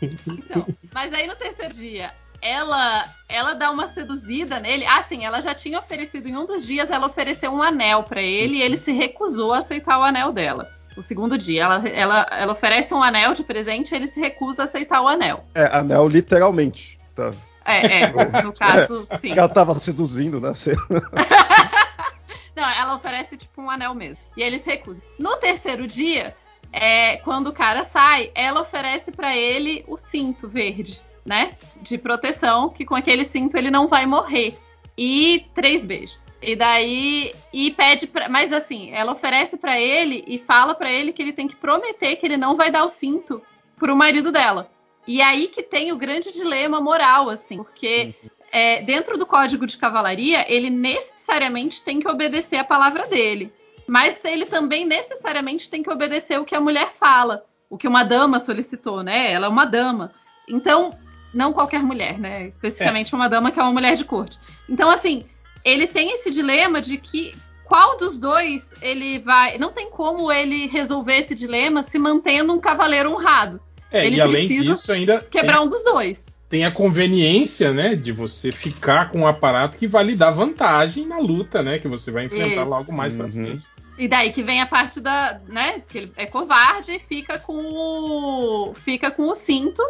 Então, 0.00 0.64
mas 0.94 1.12
aí 1.12 1.26
no 1.26 1.34
terceiro 1.34 1.74
dia, 1.74 2.12
ela 2.40 3.06
ela 3.28 3.54
dá 3.54 3.72
uma 3.72 3.88
seduzida 3.88 4.60
nele. 4.60 4.86
Ah, 4.86 5.02
sim, 5.02 5.24
ela 5.24 5.40
já 5.40 5.52
tinha 5.52 5.80
oferecido 5.80 6.28
em 6.28 6.36
um 6.36 6.46
dos 6.46 6.64
dias, 6.64 6.90
ela 6.92 7.08
ofereceu 7.08 7.50
um 7.52 7.60
anel 7.60 8.04
pra 8.04 8.22
ele 8.22 8.58
e 8.58 8.62
ele 8.62 8.76
se 8.76 8.92
recusou 8.92 9.52
a 9.52 9.58
aceitar 9.58 9.98
o 9.98 10.04
anel 10.04 10.32
dela. 10.32 10.70
O 10.96 11.02
segundo 11.02 11.36
dia, 11.36 11.64
ela, 11.64 11.88
ela, 11.88 12.26
ela 12.30 12.52
oferece 12.52 12.94
um 12.94 13.02
anel 13.02 13.34
de 13.34 13.42
presente 13.42 13.90
e 13.92 13.96
ele 13.96 14.06
se 14.06 14.20
recusa 14.20 14.62
a 14.62 14.64
aceitar 14.64 15.00
o 15.02 15.08
anel. 15.08 15.44
É, 15.56 15.64
anel 15.76 16.08
literalmente. 16.08 16.98
Tá? 17.16 17.32
É, 17.68 18.02
é, 18.02 18.42
no 18.42 18.52
caso, 18.52 19.06
sim. 19.20 19.32
Ela 19.32 19.48
tava 19.48 19.74
seduzindo, 19.74 20.40
né? 20.40 20.52
Não, 22.56 22.68
ela 22.68 22.96
oferece 22.96 23.36
tipo 23.36 23.60
um 23.60 23.70
anel 23.70 23.94
mesmo. 23.94 24.24
E 24.36 24.42
ele 24.42 24.58
se 24.58 24.70
recusa. 24.70 25.02
No 25.18 25.36
terceiro 25.36 25.86
dia, 25.86 26.34
é, 26.72 27.18
quando 27.18 27.48
o 27.48 27.52
cara 27.52 27.84
sai, 27.84 28.30
ela 28.34 28.62
oferece 28.62 29.12
pra 29.12 29.36
ele 29.36 29.84
o 29.86 29.98
cinto 29.98 30.48
verde, 30.48 31.00
né? 31.24 31.52
De 31.80 31.98
proteção, 31.98 32.70
que 32.70 32.84
com 32.84 32.94
aquele 32.94 33.24
cinto 33.24 33.56
ele 33.56 33.70
não 33.70 33.86
vai 33.86 34.06
morrer. 34.06 34.58
E 34.96 35.46
três 35.54 35.86
beijos. 35.86 36.24
E 36.42 36.56
daí. 36.56 37.32
E 37.52 37.70
pede 37.70 38.06
pra. 38.06 38.28
Mas 38.28 38.52
assim, 38.52 38.90
ela 38.92 39.12
oferece 39.12 39.56
pra 39.56 39.78
ele 39.78 40.24
e 40.26 40.38
fala 40.38 40.74
pra 40.74 40.90
ele 40.90 41.12
que 41.12 41.22
ele 41.22 41.32
tem 41.32 41.46
que 41.46 41.54
prometer 41.54 42.16
que 42.16 42.26
ele 42.26 42.36
não 42.36 42.56
vai 42.56 42.70
dar 42.70 42.84
o 42.84 42.88
cinto 42.88 43.40
pro 43.76 43.94
marido 43.94 44.32
dela. 44.32 44.68
E 45.08 45.22
aí 45.22 45.48
que 45.48 45.62
tem 45.62 45.90
o 45.90 45.96
grande 45.96 46.30
dilema 46.30 46.82
moral, 46.82 47.30
assim, 47.30 47.56
porque 47.56 48.14
é, 48.52 48.82
dentro 48.82 49.16
do 49.16 49.24
código 49.24 49.66
de 49.66 49.78
cavalaria, 49.78 50.44
ele 50.52 50.68
necessariamente 50.68 51.82
tem 51.82 51.98
que 51.98 52.06
obedecer 52.06 52.56
a 52.56 52.64
palavra 52.64 53.06
dele. 53.06 53.50
Mas 53.86 54.22
ele 54.22 54.44
também 54.44 54.84
necessariamente 54.84 55.70
tem 55.70 55.82
que 55.82 55.90
obedecer 55.90 56.38
o 56.38 56.44
que 56.44 56.54
a 56.54 56.60
mulher 56.60 56.90
fala, 56.90 57.42
o 57.70 57.78
que 57.78 57.88
uma 57.88 58.02
dama 58.02 58.38
solicitou, 58.38 59.02
né? 59.02 59.32
Ela 59.32 59.46
é 59.46 59.48
uma 59.48 59.64
dama. 59.64 60.12
Então, 60.46 60.90
não 61.32 61.54
qualquer 61.54 61.82
mulher, 61.82 62.18
né? 62.18 62.46
Especificamente 62.46 63.14
uma 63.14 63.28
dama 63.28 63.50
que 63.50 63.58
é 63.58 63.62
uma 63.62 63.72
mulher 63.72 63.96
de 63.96 64.04
corte. 64.04 64.38
Então, 64.68 64.90
assim, 64.90 65.24
ele 65.64 65.86
tem 65.86 66.12
esse 66.12 66.30
dilema 66.30 66.82
de 66.82 66.98
que 66.98 67.34
qual 67.64 67.96
dos 67.96 68.18
dois 68.18 68.74
ele 68.82 69.20
vai. 69.20 69.56
Não 69.56 69.72
tem 69.72 69.88
como 69.88 70.30
ele 70.30 70.66
resolver 70.66 71.16
esse 71.16 71.34
dilema 71.34 71.82
se 71.82 71.98
mantendo 71.98 72.52
um 72.52 72.60
cavaleiro 72.60 73.10
honrado. 73.10 73.58
É, 73.90 74.06
Ele 74.06 74.16
e 74.16 74.20
além 74.20 74.46
disso, 74.48 74.92
ainda 74.92 75.20
Quebrar 75.22 75.62
um 75.62 75.68
dos 75.68 75.82
dois. 75.84 76.26
tem, 76.26 76.60
tem 76.60 76.64
a 76.66 76.70
conveniência, 76.72 77.72
né, 77.72 77.94
de 77.96 78.12
você 78.12 78.52
ficar 78.52 79.10
com 79.10 79.20
um 79.20 79.26
aparato 79.26 79.78
que 79.78 79.86
vai 79.86 80.04
lhe 80.04 80.14
dar 80.14 80.30
vantagem 80.30 81.06
na 81.06 81.18
luta, 81.18 81.62
né, 81.62 81.78
que 81.78 81.88
você 81.88 82.10
vai 82.10 82.24
enfrentar 82.26 82.62
Isso. 82.62 82.70
logo 82.70 82.92
mais 82.92 83.14
pra 83.14 83.24
Uhum. 83.26 83.30
frente. 83.32 83.66
E 83.96 84.06
daí 84.06 84.32
que 84.32 84.42
vem 84.44 84.60
a 84.60 84.66
parte 84.66 85.00
da, 85.00 85.40
né, 85.48 85.82
que 85.88 85.98
ele 85.98 86.12
é 86.16 86.26
covarde 86.26 86.92
e 86.92 86.98
fica 87.00 87.38
com 87.38 87.56
o 87.56 88.74
fica 88.74 89.10
com 89.10 89.28
o 89.28 89.34
cinto. 89.34 89.82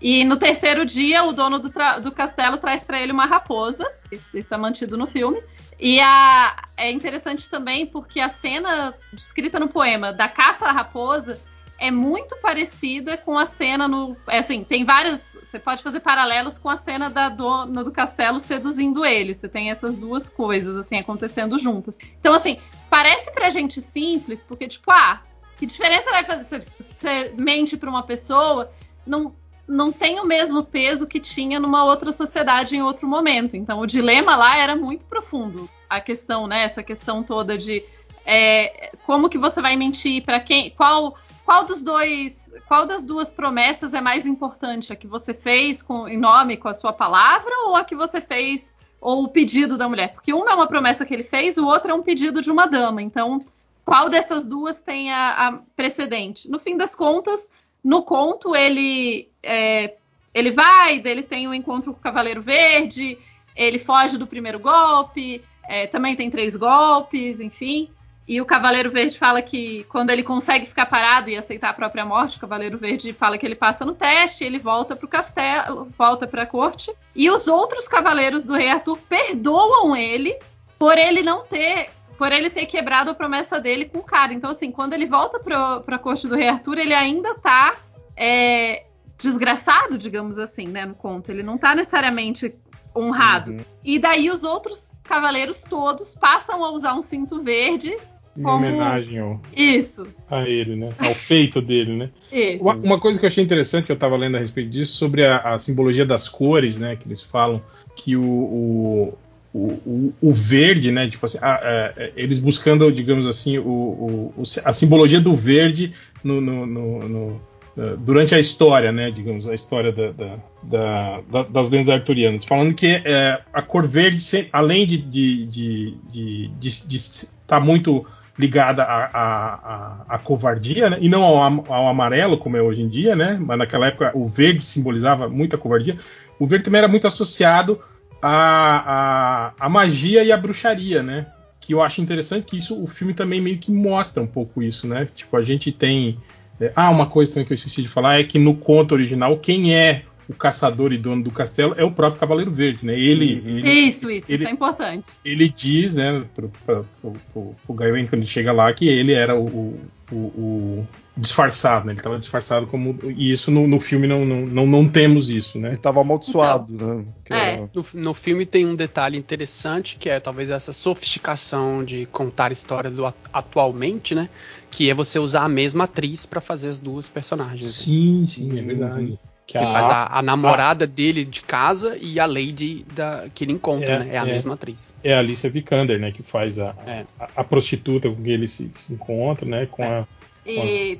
E 0.00 0.22
no 0.24 0.36
terceiro 0.36 0.84
dia 0.84 1.24
o 1.24 1.32
dono 1.32 1.58
do, 1.58 1.70
tra- 1.70 1.98
do 1.98 2.12
castelo 2.12 2.58
traz 2.58 2.84
pra 2.84 3.00
ele 3.00 3.10
uma 3.12 3.26
raposa. 3.26 3.90
Isso 4.34 4.54
é 4.54 4.56
mantido 4.56 4.96
no 4.96 5.06
filme. 5.06 5.42
E 5.80 5.98
a, 6.00 6.62
é 6.76 6.90
interessante 6.92 7.48
também 7.50 7.86
porque 7.86 8.20
a 8.20 8.28
cena 8.28 8.94
descrita 9.12 9.58
no 9.58 9.68
poema 9.68 10.12
da 10.12 10.28
caça 10.28 10.66
à 10.66 10.72
raposa 10.72 11.40
é 11.78 11.90
muito 11.90 12.36
parecida 12.40 13.18
com 13.18 13.38
a 13.38 13.44
cena 13.44 13.86
no. 13.86 14.16
É 14.28 14.38
assim, 14.38 14.64
tem 14.64 14.84
vários. 14.84 15.36
Você 15.42 15.58
pode 15.58 15.82
fazer 15.82 16.00
paralelos 16.00 16.58
com 16.58 16.70
a 16.70 16.76
cena 16.76 17.10
da 17.10 17.28
dona 17.28 17.84
do 17.84 17.92
castelo 17.92 18.40
seduzindo 18.40 19.04
ele. 19.04 19.34
Você 19.34 19.48
tem 19.48 19.70
essas 19.70 19.98
duas 19.98 20.28
coisas, 20.28 20.76
assim, 20.76 20.96
acontecendo 20.96 21.58
juntas. 21.58 21.98
Então, 22.18 22.32
assim, 22.32 22.58
parece 22.88 23.30
pra 23.32 23.50
gente 23.50 23.80
simples, 23.80 24.42
porque, 24.42 24.66
tipo, 24.68 24.90
ah, 24.90 25.20
que 25.58 25.66
diferença 25.66 26.10
vai 26.10 26.24
fazer? 26.24 26.44
Você, 26.44 26.82
você 26.82 27.34
mente 27.38 27.76
pra 27.76 27.90
uma 27.90 28.02
pessoa, 28.02 28.72
não, 29.06 29.34
não 29.68 29.92
tem 29.92 30.18
o 30.18 30.24
mesmo 30.24 30.64
peso 30.64 31.06
que 31.06 31.20
tinha 31.20 31.60
numa 31.60 31.84
outra 31.84 32.10
sociedade 32.10 32.74
em 32.74 32.82
outro 32.82 33.06
momento. 33.06 33.54
Então, 33.54 33.80
o 33.80 33.86
dilema 33.86 34.34
lá 34.34 34.56
era 34.56 34.74
muito 34.74 35.04
profundo. 35.04 35.68
A 35.90 36.00
questão, 36.00 36.46
né? 36.46 36.62
Essa 36.62 36.82
questão 36.82 37.22
toda 37.22 37.58
de. 37.58 37.84
É, 38.24 38.90
como 39.04 39.28
que 39.28 39.38
você 39.38 39.60
vai 39.60 39.76
mentir 39.76 40.24
para 40.24 40.40
quem 40.40 40.70
qual 40.70 41.16
qual 41.46 41.64
dos 41.64 41.80
dois, 41.80 42.52
qual 42.66 42.84
das 42.86 43.04
duas 43.04 43.30
promessas 43.30 43.94
é 43.94 44.00
mais 44.00 44.26
importante? 44.26 44.92
A 44.92 44.96
que 44.96 45.06
você 45.06 45.32
fez 45.32 45.80
com, 45.80 46.08
em 46.08 46.18
nome 46.18 46.56
com 46.56 46.66
a 46.66 46.74
sua 46.74 46.92
palavra 46.92 47.52
ou 47.66 47.76
a 47.76 47.84
que 47.84 47.94
você 47.94 48.20
fez 48.20 48.76
ou 49.00 49.22
o 49.22 49.28
pedido 49.28 49.78
da 49.78 49.88
mulher? 49.88 50.12
Porque 50.12 50.32
uma 50.32 50.50
é 50.50 50.54
uma 50.54 50.66
promessa 50.66 51.06
que 51.06 51.14
ele 51.14 51.22
fez, 51.22 51.56
o 51.56 51.64
outro 51.64 51.92
é 51.92 51.94
um 51.94 52.02
pedido 52.02 52.42
de 52.42 52.50
uma 52.50 52.66
dama. 52.66 53.00
Então, 53.00 53.40
qual 53.84 54.10
dessas 54.10 54.44
duas 54.44 54.82
tem 54.82 55.12
a, 55.12 55.46
a 55.46 55.52
precedente? 55.76 56.50
No 56.50 56.58
fim 56.58 56.76
das 56.76 56.96
contas, 56.96 57.52
no 57.82 58.02
conto 58.02 58.56
ele 58.56 59.28
é, 59.40 59.94
ele 60.34 60.50
vai, 60.50 61.00
ele 61.04 61.22
tem 61.22 61.46
um 61.46 61.54
encontro 61.54 61.92
com 61.92 62.00
o 62.00 62.02
Cavaleiro 62.02 62.42
Verde, 62.42 63.16
ele 63.54 63.78
foge 63.78 64.18
do 64.18 64.26
primeiro 64.26 64.58
golpe, 64.58 65.40
é, 65.68 65.86
também 65.86 66.16
tem 66.16 66.28
três 66.28 66.56
golpes, 66.56 67.38
enfim. 67.38 67.88
E 68.28 68.40
o 68.40 68.46
Cavaleiro 68.46 68.90
Verde 68.90 69.16
fala 69.16 69.40
que 69.40 69.84
quando 69.84 70.10
ele 70.10 70.24
consegue 70.24 70.66
ficar 70.66 70.86
parado 70.86 71.30
e 71.30 71.36
aceitar 71.36 71.70
a 71.70 71.74
própria 71.74 72.04
morte, 72.04 72.36
o 72.36 72.40
Cavaleiro 72.40 72.76
Verde 72.76 73.12
fala 73.12 73.38
que 73.38 73.46
ele 73.46 73.54
passa 73.54 73.84
no 73.84 73.94
teste, 73.94 74.42
ele 74.42 74.58
volta 74.58 74.96
pro 74.96 75.06
castelo, 75.06 75.88
volta 75.96 76.26
pra 76.26 76.44
corte. 76.44 76.92
E 77.14 77.30
os 77.30 77.46
outros 77.46 77.86
cavaleiros 77.86 78.44
do 78.44 78.54
Rei 78.54 78.68
Arthur 78.68 78.98
perdoam 79.08 79.94
ele 79.94 80.36
por 80.76 80.98
ele 80.98 81.22
não 81.22 81.44
ter. 81.44 81.90
Por 82.18 82.32
ele 82.32 82.48
ter 82.48 82.64
quebrado 82.64 83.10
a 83.10 83.14
promessa 83.14 83.60
dele 83.60 83.84
com 83.84 83.98
o 83.98 84.02
cara. 84.02 84.32
Então, 84.32 84.50
assim, 84.50 84.72
quando 84.72 84.94
ele 84.94 85.04
volta 85.04 85.38
pro, 85.38 85.82
pra 85.82 85.98
corte 85.98 86.26
do 86.26 86.34
Rei 86.34 86.48
Arthur, 86.48 86.78
ele 86.78 86.94
ainda 86.94 87.34
tá 87.34 87.76
é, 88.16 88.86
desgraçado, 89.18 89.98
digamos 89.98 90.38
assim, 90.38 90.66
né, 90.66 90.86
no 90.86 90.94
conto. 90.94 91.30
Ele 91.30 91.42
não 91.42 91.58
tá 91.58 91.74
necessariamente 91.74 92.54
honrado. 92.96 93.50
Uhum. 93.50 93.58
E 93.84 93.98
daí 93.98 94.30
os 94.30 94.44
outros 94.44 94.94
cavaleiros 95.04 95.62
todos 95.62 96.14
passam 96.14 96.64
a 96.64 96.70
usar 96.70 96.94
um 96.94 97.02
cinto 97.02 97.42
verde 97.42 97.94
Em 98.38 98.42
Como- 98.42 98.56
homenagem 98.56 99.18
ao, 99.18 99.40
Isso, 99.56 100.06
a 100.30 100.42
ele, 100.48 100.76
né? 100.76 100.90
Ao 100.98 101.14
feito 101.14 101.60
dele, 101.60 101.94
né? 101.96 102.10
isso. 102.30 102.62
Uma, 102.62 102.74
uma 102.74 103.00
coisa 103.00 103.18
que 103.18 103.24
eu 103.24 103.28
achei 103.28 103.42
interessante 103.42 103.86
que 103.86 103.92
eu 103.92 103.94
estava 103.94 104.16
lendo 104.16 104.36
a 104.36 104.40
respeito 104.40 104.70
disso, 104.70 104.92
sobre 104.96 105.24
a, 105.24 105.38
a 105.38 105.58
simbologia 105.58 106.04
das 106.04 106.28
cores, 106.28 106.76
né? 106.76 106.96
Que 106.96 107.08
eles 107.08 107.22
falam 107.22 107.62
que 107.96 108.14
o, 108.16 108.22
o, 108.22 109.18
o, 109.54 109.58
o- 109.86 110.14
o 110.20 110.32
verde, 110.32 110.90
né? 110.92 111.08
Tipo 111.08 111.24
assim, 111.26 111.38
a- 111.40 111.54
a- 111.54 112.10
eles 112.14 112.38
buscando, 112.38 112.90
digamos 112.92 113.26
assim, 113.26 113.58
o, 113.58 114.32
a 114.64 114.72
simbologia 114.72 115.20
do 115.20 115.34
verde 115.34 115.92
no, 116.22 116.40
no- 116.40 116.66
no- 116.66 117.40
eh, 117.78 117.94
durante 117.98 118.34
a 118.34 118.38
história, 118.40 118.90
né? 118.92 119.10
Digamos, 119.10 119.46
a 119.48 119.54
história 119.54 119.92
da- 119.92 120.10
da- 120.12 120.38
da- 120.62 121.20
da- 121.30 121.42
das 121.42 121.70
lendas 121.70 121.88
arturianas. 121.90 122.44
Falando 122.44 122.74
que 122.74 122.86
eh, 123.04 123.38
a 123.52 123.62
cor 123.62 123.86
verde, 123.86 124.48
além 124.52 124.86
de 124.86 124.96
estar 124.96 125.10
de, 125.10 125.46
de, 125.46 125.94
de, 126.12 126.86
de 126.88 126.96
estar 126.96 127.60
muito 127.60 128.04
ligada 128.38 128.82
à, 128.82 129.04
à, 129.12 130.04
à- 130.08 130.18
covardia, 130.18 130.90
né? 130.90 130.98
e 131.00 131.08
não 131.08 131.22
ao, 131.22 131.64
ao 131.72 131.88
amarelo, 131.88 132.36
como 132.36 132.56
é 132.56 132.62
hoje 132.62 132.82
em 132.82 132.88
dia, 132.88 133.16
né? 133.16 133.38
mas 133.40 133.58
naquela 133.58 133.86
época 133.86 134.12
o 134.14 134.26
verde 134.26 134.64
simbolizava 134.64 135.28
muita 135.28 135.56
covardia, 135.56 135.96
o 136.38 136.46
verde 136.46 136.64
também 136.64 136.78
era 136.78 136.88
muito 136.88 137.06
associado 137.06 137.80
à, 138.20 139.52
à, 139.58 139.66
à 139.66 139.68
magia 139.68 140.22
e 140.24 140.32
à 140.32 140.36
bruxaria, 140.36 141.02
né? 141.02 141.26
Que 141.60 141.74
eu 141.74 141.82
acho 141.82 142.00
interessante 142.00 142.46
que 142.46 142.56
isso, 142.56 142.80
o 142.80 142.86
filme 142.86 143.14
também 143.14 143.40
meio 143.40 143.58
que 143.58 143.72
mostra 143.72 144.22
um 144.22 144.26
pouco 144.26 144.62
isso, 144.62 144.86
né? 144.86 145.08
Tipo, 145.14 145.36
a 145.36 145.42
gente 145.42 145.72
tem. 145.72 146.18
é, 146.60 146.72
ah, 146.76 146.90
uma 146.90 147.06
coisa 147.06 147.32
também 147.32 147.46
que 147.46 147.52
eu 147.52 147.56
esqueci 147.56 147.82
de 147.82 147.88
falar 147.88 148.20
é 148.20 148.24
que 148.24 148.38
no 148.38 148.54
conto 148.54 148.92
original, 148.92 149.36
quem 149.38 149.74
é 149.74 150.02
o 150.28 150.34
caçador 150.34 150.92
e 150.92 150.98
dono 150.98 151.22
do 151.22 151.30
castelo 151.30 151.74
é 151.78 151.84
o 151.84 151.90
próprio 151.90 152.18
Cavaleiro 152.20 152.50
Verde, 152.50 152.84
né? 152.84 152.98
Ele, 152.98 153.42
ele, 153.46 153.70
Isso, 153.70 154.10
isso, 154.10 154.30
ele- 154.30 154.36
isso 154.42 154.48
é 154.48 154.50
importante. 154.50 155.12
ele 155.24 155.48
diz, 155.48 155.96
né, 155.96 156.24
pro, 156.34 156.48
pro, 156.64 156.86
pro, 157.00 157.12
pro, 157.32 157.54
pro 157.64 157.74
Gawain 157.74 158.06
quando 158.06 158.22
ele 158.22 158.26
chega 158.26 158.52
lá, 158.52 158.72
que 158.72 158.88
ele 158.88 159.12
era 159.12 159.34
o, 159.36 159.78
o, 160.10 160.14
o- 160.16 160.88
disfarçado, 161.16 161.86
né? 161.86 161.92
Ele 161.92 162.00
estava 162.00 162.18
disfarçado 162.18 162.66
como. 162.66 162.98
E 163.16 163.32
isso 163.32 163.50
no, 163.50 163.66
no 163.66 163.80
filme 163.80 164.06
não, 164.06 164.24
não, 164.24 164.40
não, 164.46 164.66
não 164.66 164.88
temos 164.88 165.30
isso, 165.30 165.58
né? 165.58 165.68
Ele 165.68 165.76
tava 165.78 166.00
amaldiçoado, 166.00 166.72
né? 166.74 167.04
Que 167.24 167.32
É. 167.32 167.52
era- 167.54 167.70
No, 167.74 167.86
no 167.94 168.12
filme 168.14 168.44
tem 168.44 168.66
um 168.66 168.74
detalhe 168.74 169.16
interessante 169.16 169.96
que 169.98 170.10
é 170.10 170.20
talvez 170.20 170.50
essa 170.50 170.72
sofisticação 170.74 171.84
de 171.84 172.06
contar 172.06 172.50
a 172.50 172.52
história 172.52 172.90
do 172.90 173.06
at- 173.06 173.14
atualmente, 173.32 174.14
né? 174.14 174.28
Que 174.70 174.90
é 174.90 174.94
você 174.94 175.18
usar 175.18 175.44
a 175.44 175.48
mesma 175.48 175.84
atriz 175.84 176.26
pra 176.26 176.40
fazer 176.40 176.68
as 176.68 176.78
duas 176.78 177.08
personagens. 177.08 177.66
Sim, 177.72 178.26
sim, 178.28 178.50
é 178.58 178.62
Uhum. 178.62 179.16
Que 179.46 179.58
Que 179.58 179.64
a- 179.64 179.72
faz 179.72 179.86
a, 179.88 180.18
a 180.18 180.22
namorada 180.22 180.86
dele 180.88 181.24
de 181.24 181.40
casa 181.40 181.96
e 182.00 182.18
a 182.18 182.26
Lady 182.26 182.84
da, 182.94 183.26
que 183.32 183.44
ele 183.44 183.52
encontra, 183.52 183.86
É, 183.92 183.98
né? 184.00 184.14
É 184.14 184.18
a 184.18 184.22
é. 184.22 184.32
mesma 184.32 184.54
atriz. 184.54 184.92
é 185.04 185.14
a 185.14 185.18
Alicia 185.20 185.48
Vikander, 185.48 186.00
né? 186.00 186.10
Que 186.10 186.22
faz 186.22 186.58
a, 186.58 186.74
É. 186.86 187.04
a, 187.20 187.28
a 187.36 187.44
prostituta 187.44 188.08
com 188.10 188.16
quem 188.22 188.32
ele 188.32 188.48
se, 188.48 188.68
se 188.72 188.92
encontra, 188.92 189.46
né? 189.46 189.66
Com 189.70 189.84
É. 189.84 190.00
a. 190.00 190.06
E 190.44 190.98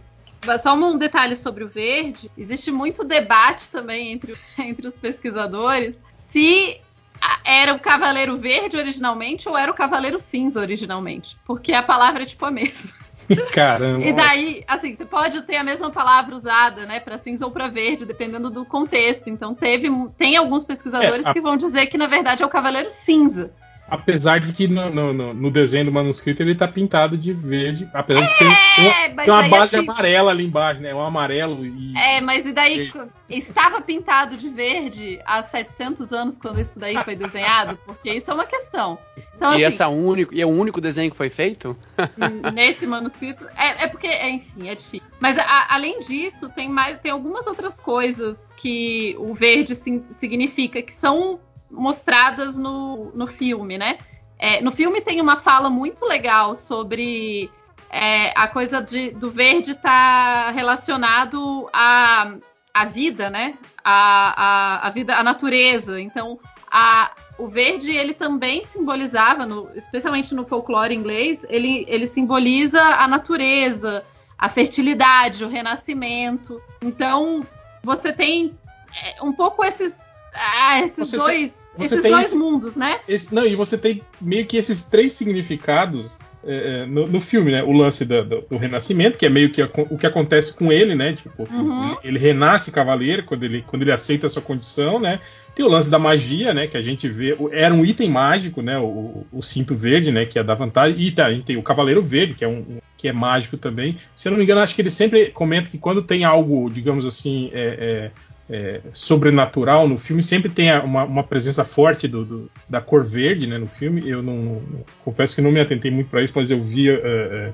só 0.60 0.74
um 0.74 0.96
detalhe 0.96 1.34
sobre 1.34 1.64
o 1.64 1.68
verde: 1.68 2.30
existe 2.38 2.70
muito 2.70 3.02
debate 3.04 3.68
também 3.70 4.12
entre, 4.12 4.34
entre 4.58 4.86
os 4.86 4.96
pesquisadores 4.96 6.00
se 6.14 6.80
a- 7.20 7.40
era 7.44 7.74
o 7.74 7.80
Cavaleiro 7.80 8.36
Verde 8.38 8.76
originalmente 8.76 9.48
ou 9.48 9.56
era 9.58 9.72
o 9.72 9.74
Cavaleiro 9.74 10.20
Cinza 10.20 10.60
originalmente. 10.60 11.36
Porque 11.44 11.72
a 11.72 11.82
palavra 11.82 12.22
é 12.22 12.26
tipo 12.26 12.44
a 12.44 12.50
mesma. 12.52 12.92
Caramba! 13.52 14.04
E 14.06 14.12
daí, 14.12 14.64
assim, 14.66 14.94
você 14.94 15.04
pode 15.04 15.42
ter 15.42 15.56
a 15.56 15.64
mesma 15.64 15.90
palavra 15.90 16.34
usada, 16.34 16.86
né, 16.86 17.00
para 17.00 17.18
cinza 17.18 17.44
ou 17.44 17.50
para 17.50 17.68
verde, 17.68 18.04
dependendo 18.06 18.50
do 18.50 18.64
contexto. 18.64 19.28
Então, 19.28 19.54
teve, 19.54 19.88
tem 20.16 20.36
alguns 20.36 20.64
pesquisadores 20.64 21.26
É, 21.26 21.30
a- 21.30 21.32
que 21.32 21.40
vão 21.40 21.56
dizer 21.56 21.86
que 21.86 21.98
na 21.98 22.06
verdade 22.06 22.42
é 22.42 22.46
o 22.46 22.50
Cavaleiro 22.50 22.90
Cinza. 22.90 23.50
Apesar 23.88 24.40
de 24.40 24.52
que 24.52 24.66
no, 24.66 24.90
no, 24.90 25.12
no- 25.12 25.32
no 25.34 25.50
desenho 25.50 25.84
do 25.84 25.92
manuscrito 25.92 26.42
ele 26.42 26.54
tá 26.56 26.66
pintado 26.66 27.16
de 27.16 27.32
verde, 27.32 27.88
apesar 27.94 28.22
de 28.22 28.28
ter 28.38 28.38
tem 28.38 28.46
uma, 28.84 28.90
É, 29.04 29.08
mas 29.14 29.24
tem 29.26 29.34
uma 29.34 29.48
base 29.48 29.76
amarela 29.76 30.30
ali 30.32 30.44
embaixo, 30.44 30.80
né? 30.80 30.92
Um 30.94 31.00
amarelo 31.00 31.64
e. 31.64 31.96
É, 31.96 32.20
mas 32.20 32.44
e 32.44 32.52
daí 32.52 32.88
Verde. 32.90 33.10
estava 33.28 33.80
pintado 33.80 34.36
de 34.36 34.48
verde 34.48 35.20
há 35.24 35.40
700 35.42 36.12
anos 36.12 36.36
quando 36.36 36.60
isso 36.60 36.80
daí 36.80 36.96
foi 37.04 37.14
desenhado? 37.14 37.78
Porque 37.86 38.12
isso 38.12 38.30
é 38.30 38.34
uma 38.34 38.46
questão. 38.46 38.98
Então, 39.36 39.52
e 39.52 39.64
assim, 39.64 39.74
esse 39.74 39.82
é 39.82 39.86
o 39.86 39.90
único, 39.90 40.34
e 40.34 40.40
é 40.40 40.46
o 40.46 40.50
único 40.50 40.80
desenho 40.80 41.10
que 41.10 41.16
foi 41.16 41.28
feito? 41.30 41.76
nesse 42.54 42.86
manuscrito, 42.86 43.46
é, 43.56 43.84
é 43.84 43.86
porque, 43.86 44.06
é, 44.06 44.30
enfim, 44.30 44.68
é 44.68 44.74
difícil. 44.74 45.06
Mas 45.20 45.38
a- 45.38 45.66
além 45.70 46.00
disso, 46.00 46.48
tem 46.48 46.68
mais, 46.68 46.98
tem 47.00 47.12
algumas 47.12 47.46
outras 47.46 47.78
coisas 47.80 48.52
que 48.56 49.14
o 49.18 49.34
verde 49.34 49.74
sim- 49.74 50.04
significa 50.10 50.80
que 50.82 50.92
são 50.94 51.38
mostradas 51.76 52.56
no, 52.58 53.12
no 53.14 53.26
filme, 53.26 53.78
né? 53.78 53.98
É, 54.38 54.60
no 54.60 54.70
filme 54.72 55.00
tem 55.00 55.20
uma 55.20 55.36
fala 55.36 55.70
muito 55.70 56.04
legal 56.04 56.54
sobre 56.56 57.50
é, 57.90 58.32
a 58.38 58.48
coisa 58.48 58.82
de- 58.82 59.10
do 59.12 59.30
verde 59.30 59.72
estar 59.72 60.52
relacionado 60.52 61.68
à, 61.72 62.34
à 62.74 62.84
vida, 62.84 63.30
né? 63.30 63.54
A, 63.84 64.34
a, 64.82 64.86
a 64.88 64.90
vida, 64.90 65.16
a 65.16 65.22
natureza. 65.22 66.00
Então, 66.00 66.38
a, 66.70 67.10
o 67.38 67.46
verde 67.48 67.92
ele 67.96 68.12
também 68.12 68.64
simbolizava, 68.64 69.46
no- 69.46 69.70
especialmente 69.74 70.34
no 70.34 70.44
folclore 70.46 70.94
inglês, 70.94 71.46
ele, 71.48 71.84
ele 71.88 72.06
simboliza 72.06 72.82
a 72.82 73.06
natureza, 73.08 74.04
a 74.38 74.48
fertilidade, 74.50 75.44
o 75.44 75.48
renascimento. 75.48 76.60
Então, 76.82 77.46
você 77.82 78.12
tem 78.12 78.54
é, 79.02 79.22
um 79.22 79.32
pouco 79.32 79.64
esses, 79.64 80.04
ah, 80.34 80.80
esses 80.80 81.08
Você 81.10 81.16
dois, 81.16 81.52
tem- 81.52 81.65
esses 81.84 82.02
tem 82.02 82.10
dois 82.10 82.26
esse- 82.28 82.36
mundos, 82.36 82.76
né? 82.76 83.00
Esse- 83.08 83.34
não, 83.34 83.46
e 83.46 83.54
você 83.54 83.76
tem 83.76 84.02
meio 84.20 84.46
que 84.46 84.56
esses 84.56 84.84
três 84.84 85.12
significados 85.50 86.18
é, 86.48 86.82
é, 86.82 86.86
no, 86.86 87.08
no 87.08 87.20
filme, 87.20 87.50
né? 87.50 87.60
O 87.64 87.72
lance 87.72 88.04
da- 88.04 88.22
do, 88.22 88.40
do 88.42 88.56
renascimento, 88.56 89.18
que 89.18 89.26
é 89.26 89.28
meio 89.28 89.50
que 89.50 89.60
a- 89.60 89.68
o 89.90 89.98
que 89.98 90.06
acontece 90.06 90.52
com 90.54 90.70
ele, 90.72 90.94
né? 90.94 91.12
Tipo, 91.14 91.42
Uhum. 91.52 91.96
ele, 92.04 92.20
renasce 92.20 92.70
cavaleiro 92.70 93.24
quando 93.24 93.42
ele, 93.42 93.64
quando 93.66 93.82
ele 93.82 93.90
aceita 93.90 94.28
a 94.28 94.30
sua 94.30 94.42
condição, 94.42 95.00
né? 95.00 95.18
Tem 95.56 95.64
o 95.66 95.68
lance 95.68 95.90
da 95.90 95.98
magia, 95.98 96.54
né? 96.54 96.68
Que 96.68 96.76
a 96.76 96.82
gente 96.82 97.08
vê. 97.08 97.34
o- 97.36 97.48
Era 97.52 97.74
um 97.74 97.84
item 97.84 98.08
mágico, 98.10 98.62
né? 98.62 98.78
O, 98.78 99.26
o 99.32 99.42
cinto 99.42 99.74
verde, 99.74 100.12
né? 100.12 100.24
Que 100.24 100.38
é 100.38 100.44
da 100.44 100.54
vantagem. 100.54 100.96
E 101.00 101.10
tá, 101.10 101.26
a 101.26 101.32
gente 101.34 101.46
tem 101.46 101.56
o 101.56 101.62
cavaleiro 101.64 102.00
verde, 102.00 102.34
que 102.34 102.44
é 102.44 102.48
um. 102.48 102.58
um- 102.60 102.78
que 102.98 103.08
é 103.08 103.12
mágico 103.12 103.58
também. 103.58 103.94
Se 104.16 104.26
eu 104.26 104.30
não 104.30 104.38
me 104.38 104.44
engano, 104.44 104.62
acho 104.62 104.74
que 104.74 104.80
ele 104.80 104.90
sempre 104.90 105.26
comenta 105.26 105.68
que 105.68 105.76
quando 105.76 106.00
tem 106.00 106.24
algo, 106.24 106.70
digamos 106.70 107.04
assim, 107.04 107.50
é, 107.52 107.60
é, 107.60 108.10
é, 108.48 108.80
sobrenatural 108.92 109.88
no 109.88 109.98
filme, 109.98 110.22
sempre 110.22 110.48
tem 110.50 110.72
uma, 110.80 111.04
uma 111.04 111.22
presença 111.24 111.64
forte 111.64 112.06
do, 112.06 112.24
do- 112.24 112.50
da 112.68 112.80
cor 112.80 113.04
verde 113.04 113.46
né, 113.46 113.58
no 113.58 113.66
filme. 113.66 114.08
Eu 114.08 114.22
não, 114.22 114.36
não- 114.36 114.84
confesso 115.04 115.34
que 115.34 115.42
não 115.42 115.50
me 115.52 115.60
atentei 115.60 115.90
muito 115.90 116.08
para 116.10 116.22
isso, 116.22 116.32
mas 116.36 116.50
eu 116.50 116.60
vi, 116.62 116.88
é, 116.90 116.94
é, 116.94 117.52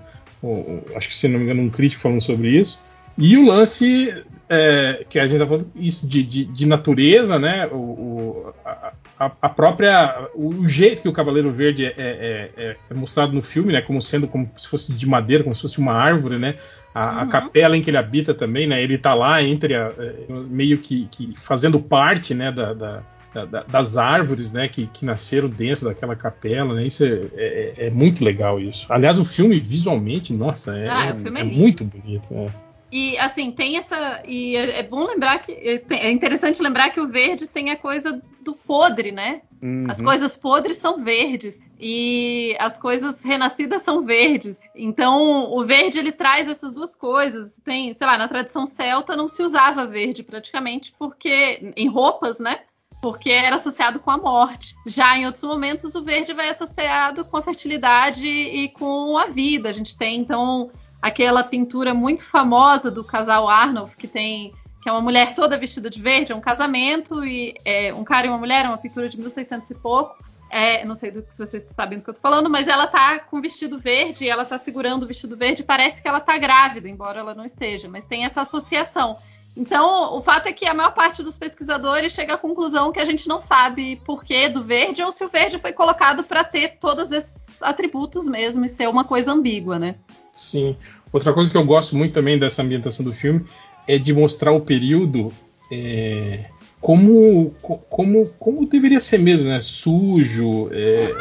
acho 0.97 1.09
que 1.09 1.15
se 1.15 1.29
não 1.29 1.39
me 1.39 1.45
engano, 1.45 1.63
um 1.63 1.71
crítico 1.71 2.03
falando 2.03 2.21
sobre 2.21 2.51
isso. 2.51 2.81
E 3.17 3.37
o 3.37 3.47
lance 3.47 4.13
é, 4.49 5.05
que 5.09 5.19
a 5.19 5.27
gente 5.27 5.39
tá 5.39 5.47
falando 5.47 5.71
isso 5.75 6.07
de, 6.09 6.23
de, 6.23 6.45
de 6.47 6.67
natureza, 6.67 7.39
né? 7.39 7.67
O, 7.69 7.77
o- 7.77 8.55
a- 8.65 8.93
a 9.41 9.49
própria. 9.49 10.29
O 10.35 10.67
jeito 10.69 11.03
que 11.03 11.09
o 11.09 11.13
Cavaleiro 11.13 11.53
Verde 11.53 11.85
é, 11.87 11.95
é- 11.97 12.51
é- 12.57 12.77
é 12.91 12.95
mostrado 12.95 13.33
no 13.33 13.43
filme, 13.43 13.73
né? 13.73 13.81
Como 13.81 14.01
sendo 14.03 14.27
como 14.27 14.51
se 14.57 14.67
fosse 14.69 14.93
de 14.93 15.07
madeira, 15.07 15.45
como 15.45 15.55
se 15.55 15.63
fosse 15.63 15.79
uma 15.79 15.93
árvore, 15.93 16.39
né? 16.39 16.57
A, 16.95 17.21
a 17.21 17.23
Uhum. 17.23 17.29
capela 17.29 17.77
em 17.77 17.81
que 17.83 17.91
ele 17.91 17.97
habita 17.97 18.35
também, 18.35 18.67
né? 18.67 18.83
Ele 18.83 18.99
tá 18.99 19.15
lá 19.15 19.43
entre 19.43 19.75
a, 19.75 19.93
é, 19.99 20.15
meio 20.29 20.79
que, 20.79 21.09
que 21.11 21.33
fazendo 21.37 21.81
parte, 21.81 22.35
né? 22.35 22.53
Da, 22.53 22.75
da- 22.75 23.03
da- 23.35 23.45
da- 23.47 23.63
das 23.63 23.97
árvores, 23.97 24.53
né? 24.53 24.69
Que, 24.69 24.87
que 24.89 25.07
nasceram 25.07 25.49
dentro 25.49 25.87
daquela 25.87 26.15
capela, 26.15 26.75
né? 26.75 26.87
Isso 26.87 27.03
é, 27.05 27.29
é- 27.35 27.75
é 27.87 27.91
muito 27.91 28.23
legal 28.23 28.61
isso. 28.61 28.85
Aliás, 28.91 29.19
o 29.19 29.25
filme 29.25 29.59
visualmente, 29.59 30.35
nossa, 30.35 30.77
é, 30.77 30.87
Ah, 30.89 31.15
filme 31.17 31.39
é 31.41 31.43
é 31.43 31.45
muito 31.45 31.83
bonito. 31.85 32.53
E 32.93 33.17
assim, 33.17 33.51
tem 33.51 33.79
essa. 33.79 34.23
E 34.29 34.55
é 34.55 34.81
é 34.81 34.83
bom 34.83 35.07
lembrar 35.07 35.39
que. 35.39 35.53
É 35.53 35.83
é 35.89 36.11
interessante 36.11 36.63
lembrar 36.63 36.91
que 36.91 37.01
o 37.01 37.09
verde 37.09 37.47
tem 37.47 37.71
a 37.71 37.77
coisa 37.77 38.23
do 38.43 38.53
podre, 38.53 39.11
né? 39.11 39.41
Uhum. 39.63 39.87
As 39.89 40.03
coisas 40.03 40.37
podres 40.37 40.77
são 40.77 41.03
verdes 41.03 41.65
e 41.81 42.55
as 42.59 42.79
coisas 42.79 43.23
renascidas 43.23 43.83
são 43.83 44.03
verdes. 44.03 44.61
Então, 44.75 45.53
o 45.53 45.65
verde 45.65 46.01
ele 46.01 46.13
traz 46.13 46.49
essas 46.49 46.75
duas 46.75 46.95
coisas. 46.95 47.63
Tem, 47.65 47.95
sei 47.95 48.07
lá, 48.07 48.19
na 48.19 48.29
tradição 48.29 48.67
celta 48.67 49.17
não 49.17 49.29
se 49.29 49.43
usava 49.43 49.87
verde 49.87 50.23
praticamente 50.23 50.93
porque 50.99 51.73
em 51.77 51.89
roupas, 51.89 52.41
né? 52.41 52.61
Porque 53.01 53.31
era 53.31 53.57
associado 53.57 54.01
com 54.01 54.11
a 54.11 54.19
morte. 54.19 54.75
Já 54.85 55.17
em 55.17 55.25
outros 55.25 55.45
momentos 55.45 55.95
o 55.95 56.03
verde 56.03 56.35
vai 56.35 56.49
associado 56.49 57.25
com 57.25 57.37
a 57.37 57.43
fertilidade 57.43 58.27
e 58.27 58.69
com 58.71 59.17
a 59.17 59.27
vida. 59.27 59.69
A 59.69 59.73
gente 59.73 59.97
tem 59.97 60.19
então 60.19 60.71
aquela 61.03 61.43
pintura 61.43 61.93
muito 61.93 62.25
famosa 62.25 62.91
do 62.91 63.03
casal 63.03 63.49
Arnold 63.49 63.97
que 63.97 64.07
tem 64.07 64.55
que 64.83 64.89
é 64.89 64.93
uma 64.93 65.01
mulher 65.01 65.35
toda 65.37 65.57
vestida 65.57 65.89
de 65.89 66.03
verde, 66.03 66.33
é 66.33 66.35
um 66.35 66.41
casamento, 66.41 67.25
e 67.25 67.55
é 67.65 67.95
um 67.95 68.03
cara 68.03 68.27
e 68.27 68.29
uma 68.29 68.37
mulher, 68.37 68.65
é 68.65 68.69
uma 68.69 68.77
pintura 68.77 69.09
de 69.09 69.17
1600 69.17 69.71
e 69.71 69.75
pouco. 69.77 70.17
É, 70.51 70.85
não 70.85 70.97
sei 70.97 71.13
do 71.13 71.23
que 71.23 71.33
vocês 71.35 71.65
sabem 71.69 71.99
do 71.99 72.05
que 72.05 72.11
eu 72.11 72.15
tô 72.15 72.21
falando, 72.21 72.51
mas 72.51 72.67
ela 72.67 72.89
tá 72.89 73.21
com 73.21 73.41
vestido 73.41 73.79
verde, 73.79 74.29
ela 74.29 74.45
tá 74.45 74.59
segurando 74.59 75.05
o 75.05 75.07
vestido 75.07 75.37
verde, 75.37 75.63
parece 75.63 76.03
que 76.03 76.09
ela 76.09 76.21
tá 76.21 76.37
grávida, 76.37 76.89
embora 76.89 77.21
ela 77.21 77.33
não 77.33 77.45
esteja, 77.45 77.89
mas 77.89 78.07
tem 78.07 78.25
essa 78.25 78.41
associação. 78.41 79.17
Então, 79.57 80.17
o 80.17 80.21
fato 80.21 80.49
é 80.49 80.53
que 80.53 80.67
a 80.67 80.75
maior 80.75 80.93
parte 80.93 81.23
dos 81.23 81.37
pesquisadores 81.37 82.13
chega 82.13 82.35
à 82.35 82.39
conclusão 82.39 82.91
que 82.91 83.01
a 83.01 83.05
gente 83.05 83.29
não 83.29 83.41
sabe 83.41 83.97
por 84.05 84.25
que 84.25 84.49
do 84.49 84.65
verde, 84.65 85.03
ou 85.03 85.13
se 85.13 85.25
o 85.25 85.29
verde 85.29 85.59
foi 85.59 85.73
colocado 85.73 86.25
para 86.25 86.43
ter 86.43 86.79
todos 86.81 87.13
esses 87.13 87.63
atributos 87.63 88.27
mesmo 88.27 88.65
e 88.65 88.69
ser 88.69 88.89
uma 88.89 89.05
coisa 89.05 89.33
ambígua, 89.33 89.79
né? 89.79 89.95
Sim. 90.33 90.77
Outra 91.13 91.33
coisa 91.33 91.51
que 91.51 91.57
eu 91.57 91.65
gosto 91.65 91.95
muito 91.95 92.15
também 92.15 92.39
dessa 92.39 92.63
ambientação 92.63 93.05
do 93.05 93.13
filme 93.13 93.45
é 93.87 93.99
de 93.99 94.13
mostrar 94.15 94.53
o 94.53 94.61
período 94.61 95.31
é, 95.71 96.47
como, 96.81 97.51
co- 97.63 97.79
como, 97.79 98.27
como 98.39 98.67
deveria 98.67 99.01
ser 99.01 99.19
mesmo, 99.19 99.47
né? 99.49 99.61
Sujo. 99.61 100.69
é, 100.73 101.15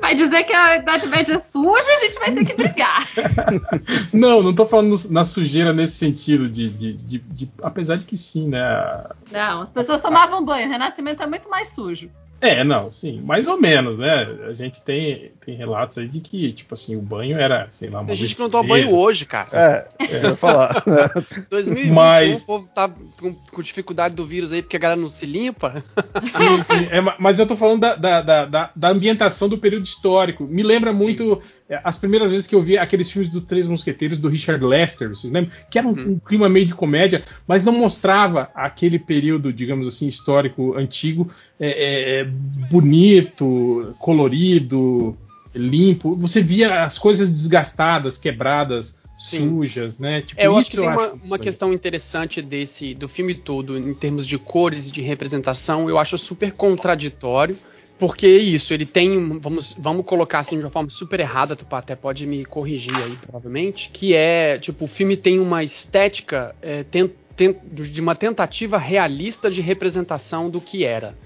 Vai 0.00 0.14
dizer 0.16 0.42
que 0.44 0.52
a 0.52 0.76
Idade 0.76 1.06
Média 1.06 1.34
é 1.34 1.38
suja, 1.38 1.92
a 1.94 1.98
gente 2.00 2.18
vai 2.18 2.32
ter 2.34 2.44
que 2.44 2.54
brigar. 2.54 3.06
Não, 4.12 4.42
não 4.42 4.52
tô 4.54 4.66
falando 4.66 4.96
na 5.10 5.24
sujeira 5.24 5.72
nesse 5.72 5.94
sentido 5.94 6.48
de, 6.48 6.68
de, 6.70 6.92
de- 6.94 7.18
de- 7.18 7.50
Apesar 7.62 7.96
de 7.96 8.04
que 8.04 8.16
sim, 8.16 8.48
né? 8.48 8.60
Não, 9.30 9.60
as 9.62 9.70
pessoas 9.72 10.00
tomavam 10.00 10.44
banho. 10.44 10.66
O 10.66 10.70
Renascimento 10.70 11.22
é 11.22 11.26
muito 11.26 11.48
mais 11.48 11.68
sujo. 11.68 12.10
É, 12.42 12.64
não, 12.64 12.90
sim, 12.90 13.20
mais 13.20 13.46
ou 13.46 13.58
menos, 13.60 13.96
né? 13.96 14.26
A 14.48 14.52
gente 14.52 14.82
tem, 14.82 15.30
tem 15.46 15.54
relatos 15.54 15.96
aí 15.98 16.08
de 16.08 16.18
que, 16.18 16.52
tipo 16.52 16.74
assim, 16.74 16.96
o 16.96 17.00
banho 17.00 17.38
era, 17.38 17.68
sei 17.70 17.88
lá, 17.88 18.00
uma 18.00 18.08
Tem 18.08 18.16
gente 18.16 18.36
não 18.36 18.50
toma 18.50 18.68
banho 18.68 18.92
hoje, 18.92 19.24
cara. 19.24 19.48
É, 19.52 19.86
eu 20.16 20.30
ia 20.30 20.36
falar. 20.36 20.82
2021, 21.48 21.94
Mas- 21.94 22.42
o 22.42 22.46
povo 22.46 22.68
tá 22.74 22.90
com, 23.20 23.32
com 23.32 23.62
dificuldade 23.62 24.16
do 24.16 24.26
vírus 24.26 24.50
aí 24.52 24.60
porque 24.60 24.76
a 24.76 24.80
galera 24.80 25.00
não 25.00 25.08
se 25.08 25.24
limpa. 25.24 25.84
Sim, 26.20 26.62
sim. 26.64 26.88
É, 26.90 27.00
ma- 27.00 27.14
mas 27.16 27.38
eu 27.38 27.46
tô 27.46 27.56
falando 27.56 27.80
da, 27.80 27.94
da, 27.94 28.20
da, 28.22 28.44
da- 28.46 28.70
da 28.74 28.88
ambientação 28.88 29.48
do 29.48 29.56
período 29.58 29.86
histórico. 29.86 30.44
Me 30.44 30.64
lembra 30.64 30.92
muito 30.92 31.40
é, 31.61 31.61
as 31.82 31.98
primeiras 31.98 32.30
vezes 32.30 32.46
que 32.46 32.54
eu 32.54 32.62
vi 32.62 32.76
aqueles 32.76 33.10
filmes 33.10 33.30
dos 33.30 33.42
Três 33.44 33.68
Mosqueteiros 33.68 34.18
do 34.18 34.28
Richard 34.28 34.64
Lester, 34.64 35.08
vocês 35.08 35.32
lembram? 35.32 35.52
Que 35.70 35.78
era 35.78 35.86
um, 35.86 35.92
um 35.92 36.18
clima 36.18 36.48
meio 36.48 36.66
de 36.66 36.74
comédia, 36.74 37.24
mas 37.46 37.64
não 37.64 37.72
mostrava 37.72 38.50
aquele 38.54 38.98
período, 38.98 39.52
digamos 39.52 39.86
assim, 39.86 40.06
histórico 40.06 40.76
antigo, 40.76 41.30
é, 41.58 41.68
é, 41.68 42.20
é, 42.20 42.24
bonito, 42.24 43.94
colorido, 43.98 45.16
limpo. 45.54 46.14
Você 46.16 46.42
via 46.42 46.84
as 46.84 46.98
coisas 46.98 47.30
desgastadas, 47.30 48.18
quebradas. 48.18 49.00
Sim. 49.18 49.50
Sujas, 49.50 50.00
né? 50.00 50.22
Tipo, 50.22 50.40
É, 50.40 50.46
eu 50.46 50.56
acho 50.56 50.70
que 50.70 50.76
tem 50.78 50.84
uma, 50.84 51.00
acho 51.00 51.14
uma 51.22 51.38
questão 51.38 51.72
interessante 51.72 52.42
desse 52.42 52.92
do 52.92 53.06
filme 53.06 53.34
todo, 53.34 53.78
em 53.78 53.94
termos 53.94 54.26
de 54.26 54.36
cores 54.36 54.88
e 54.88 54.90
de 54.90 55.00
representação, 55.00 55.88
eu 55.88 55.96
acho 55.96 56.18
super 56.18 56.50
contraditório. 56.50 57.56
Porque 58.02 58.26
isso, 58.26 58.74
ele 58.74 58.84
tem, 58.84 59.38
vamos, 59.38 59.76
vamos 59.78 60.04
colocar 60.04 60.40
assim 60.40 60.58
de 60.58 60.64
uma 60.64 60.72
forma 60.72 60.90
super 60.90 61.20
errada, 61.20 61.54
tu 61.54 61.64
até 61.70 61.94
pode 61.94 62.26
me 62.26 62.44
corrigir 62.44 63.00
aí, 63.00 63.16
provavelmente, 63.16 63.90
que 63.92 64.12
é, 64.12 64.58
tipo, 64.58 64.86
o 64.86 64.88
filme 64.88 65.16
tem 65.16 65.38
uma 65.38 65.62
estética 65.62 66.52
é, 66.60 66.84
de 66.84 68.00
uma 68.00 68.16
tentativa 68.16 68.76
realista 68.76 69.48
de 69.48 69.60
representação 69.60 70.50
do 70.50 70.60
que 70.60 70.84
era. 70.84 71.16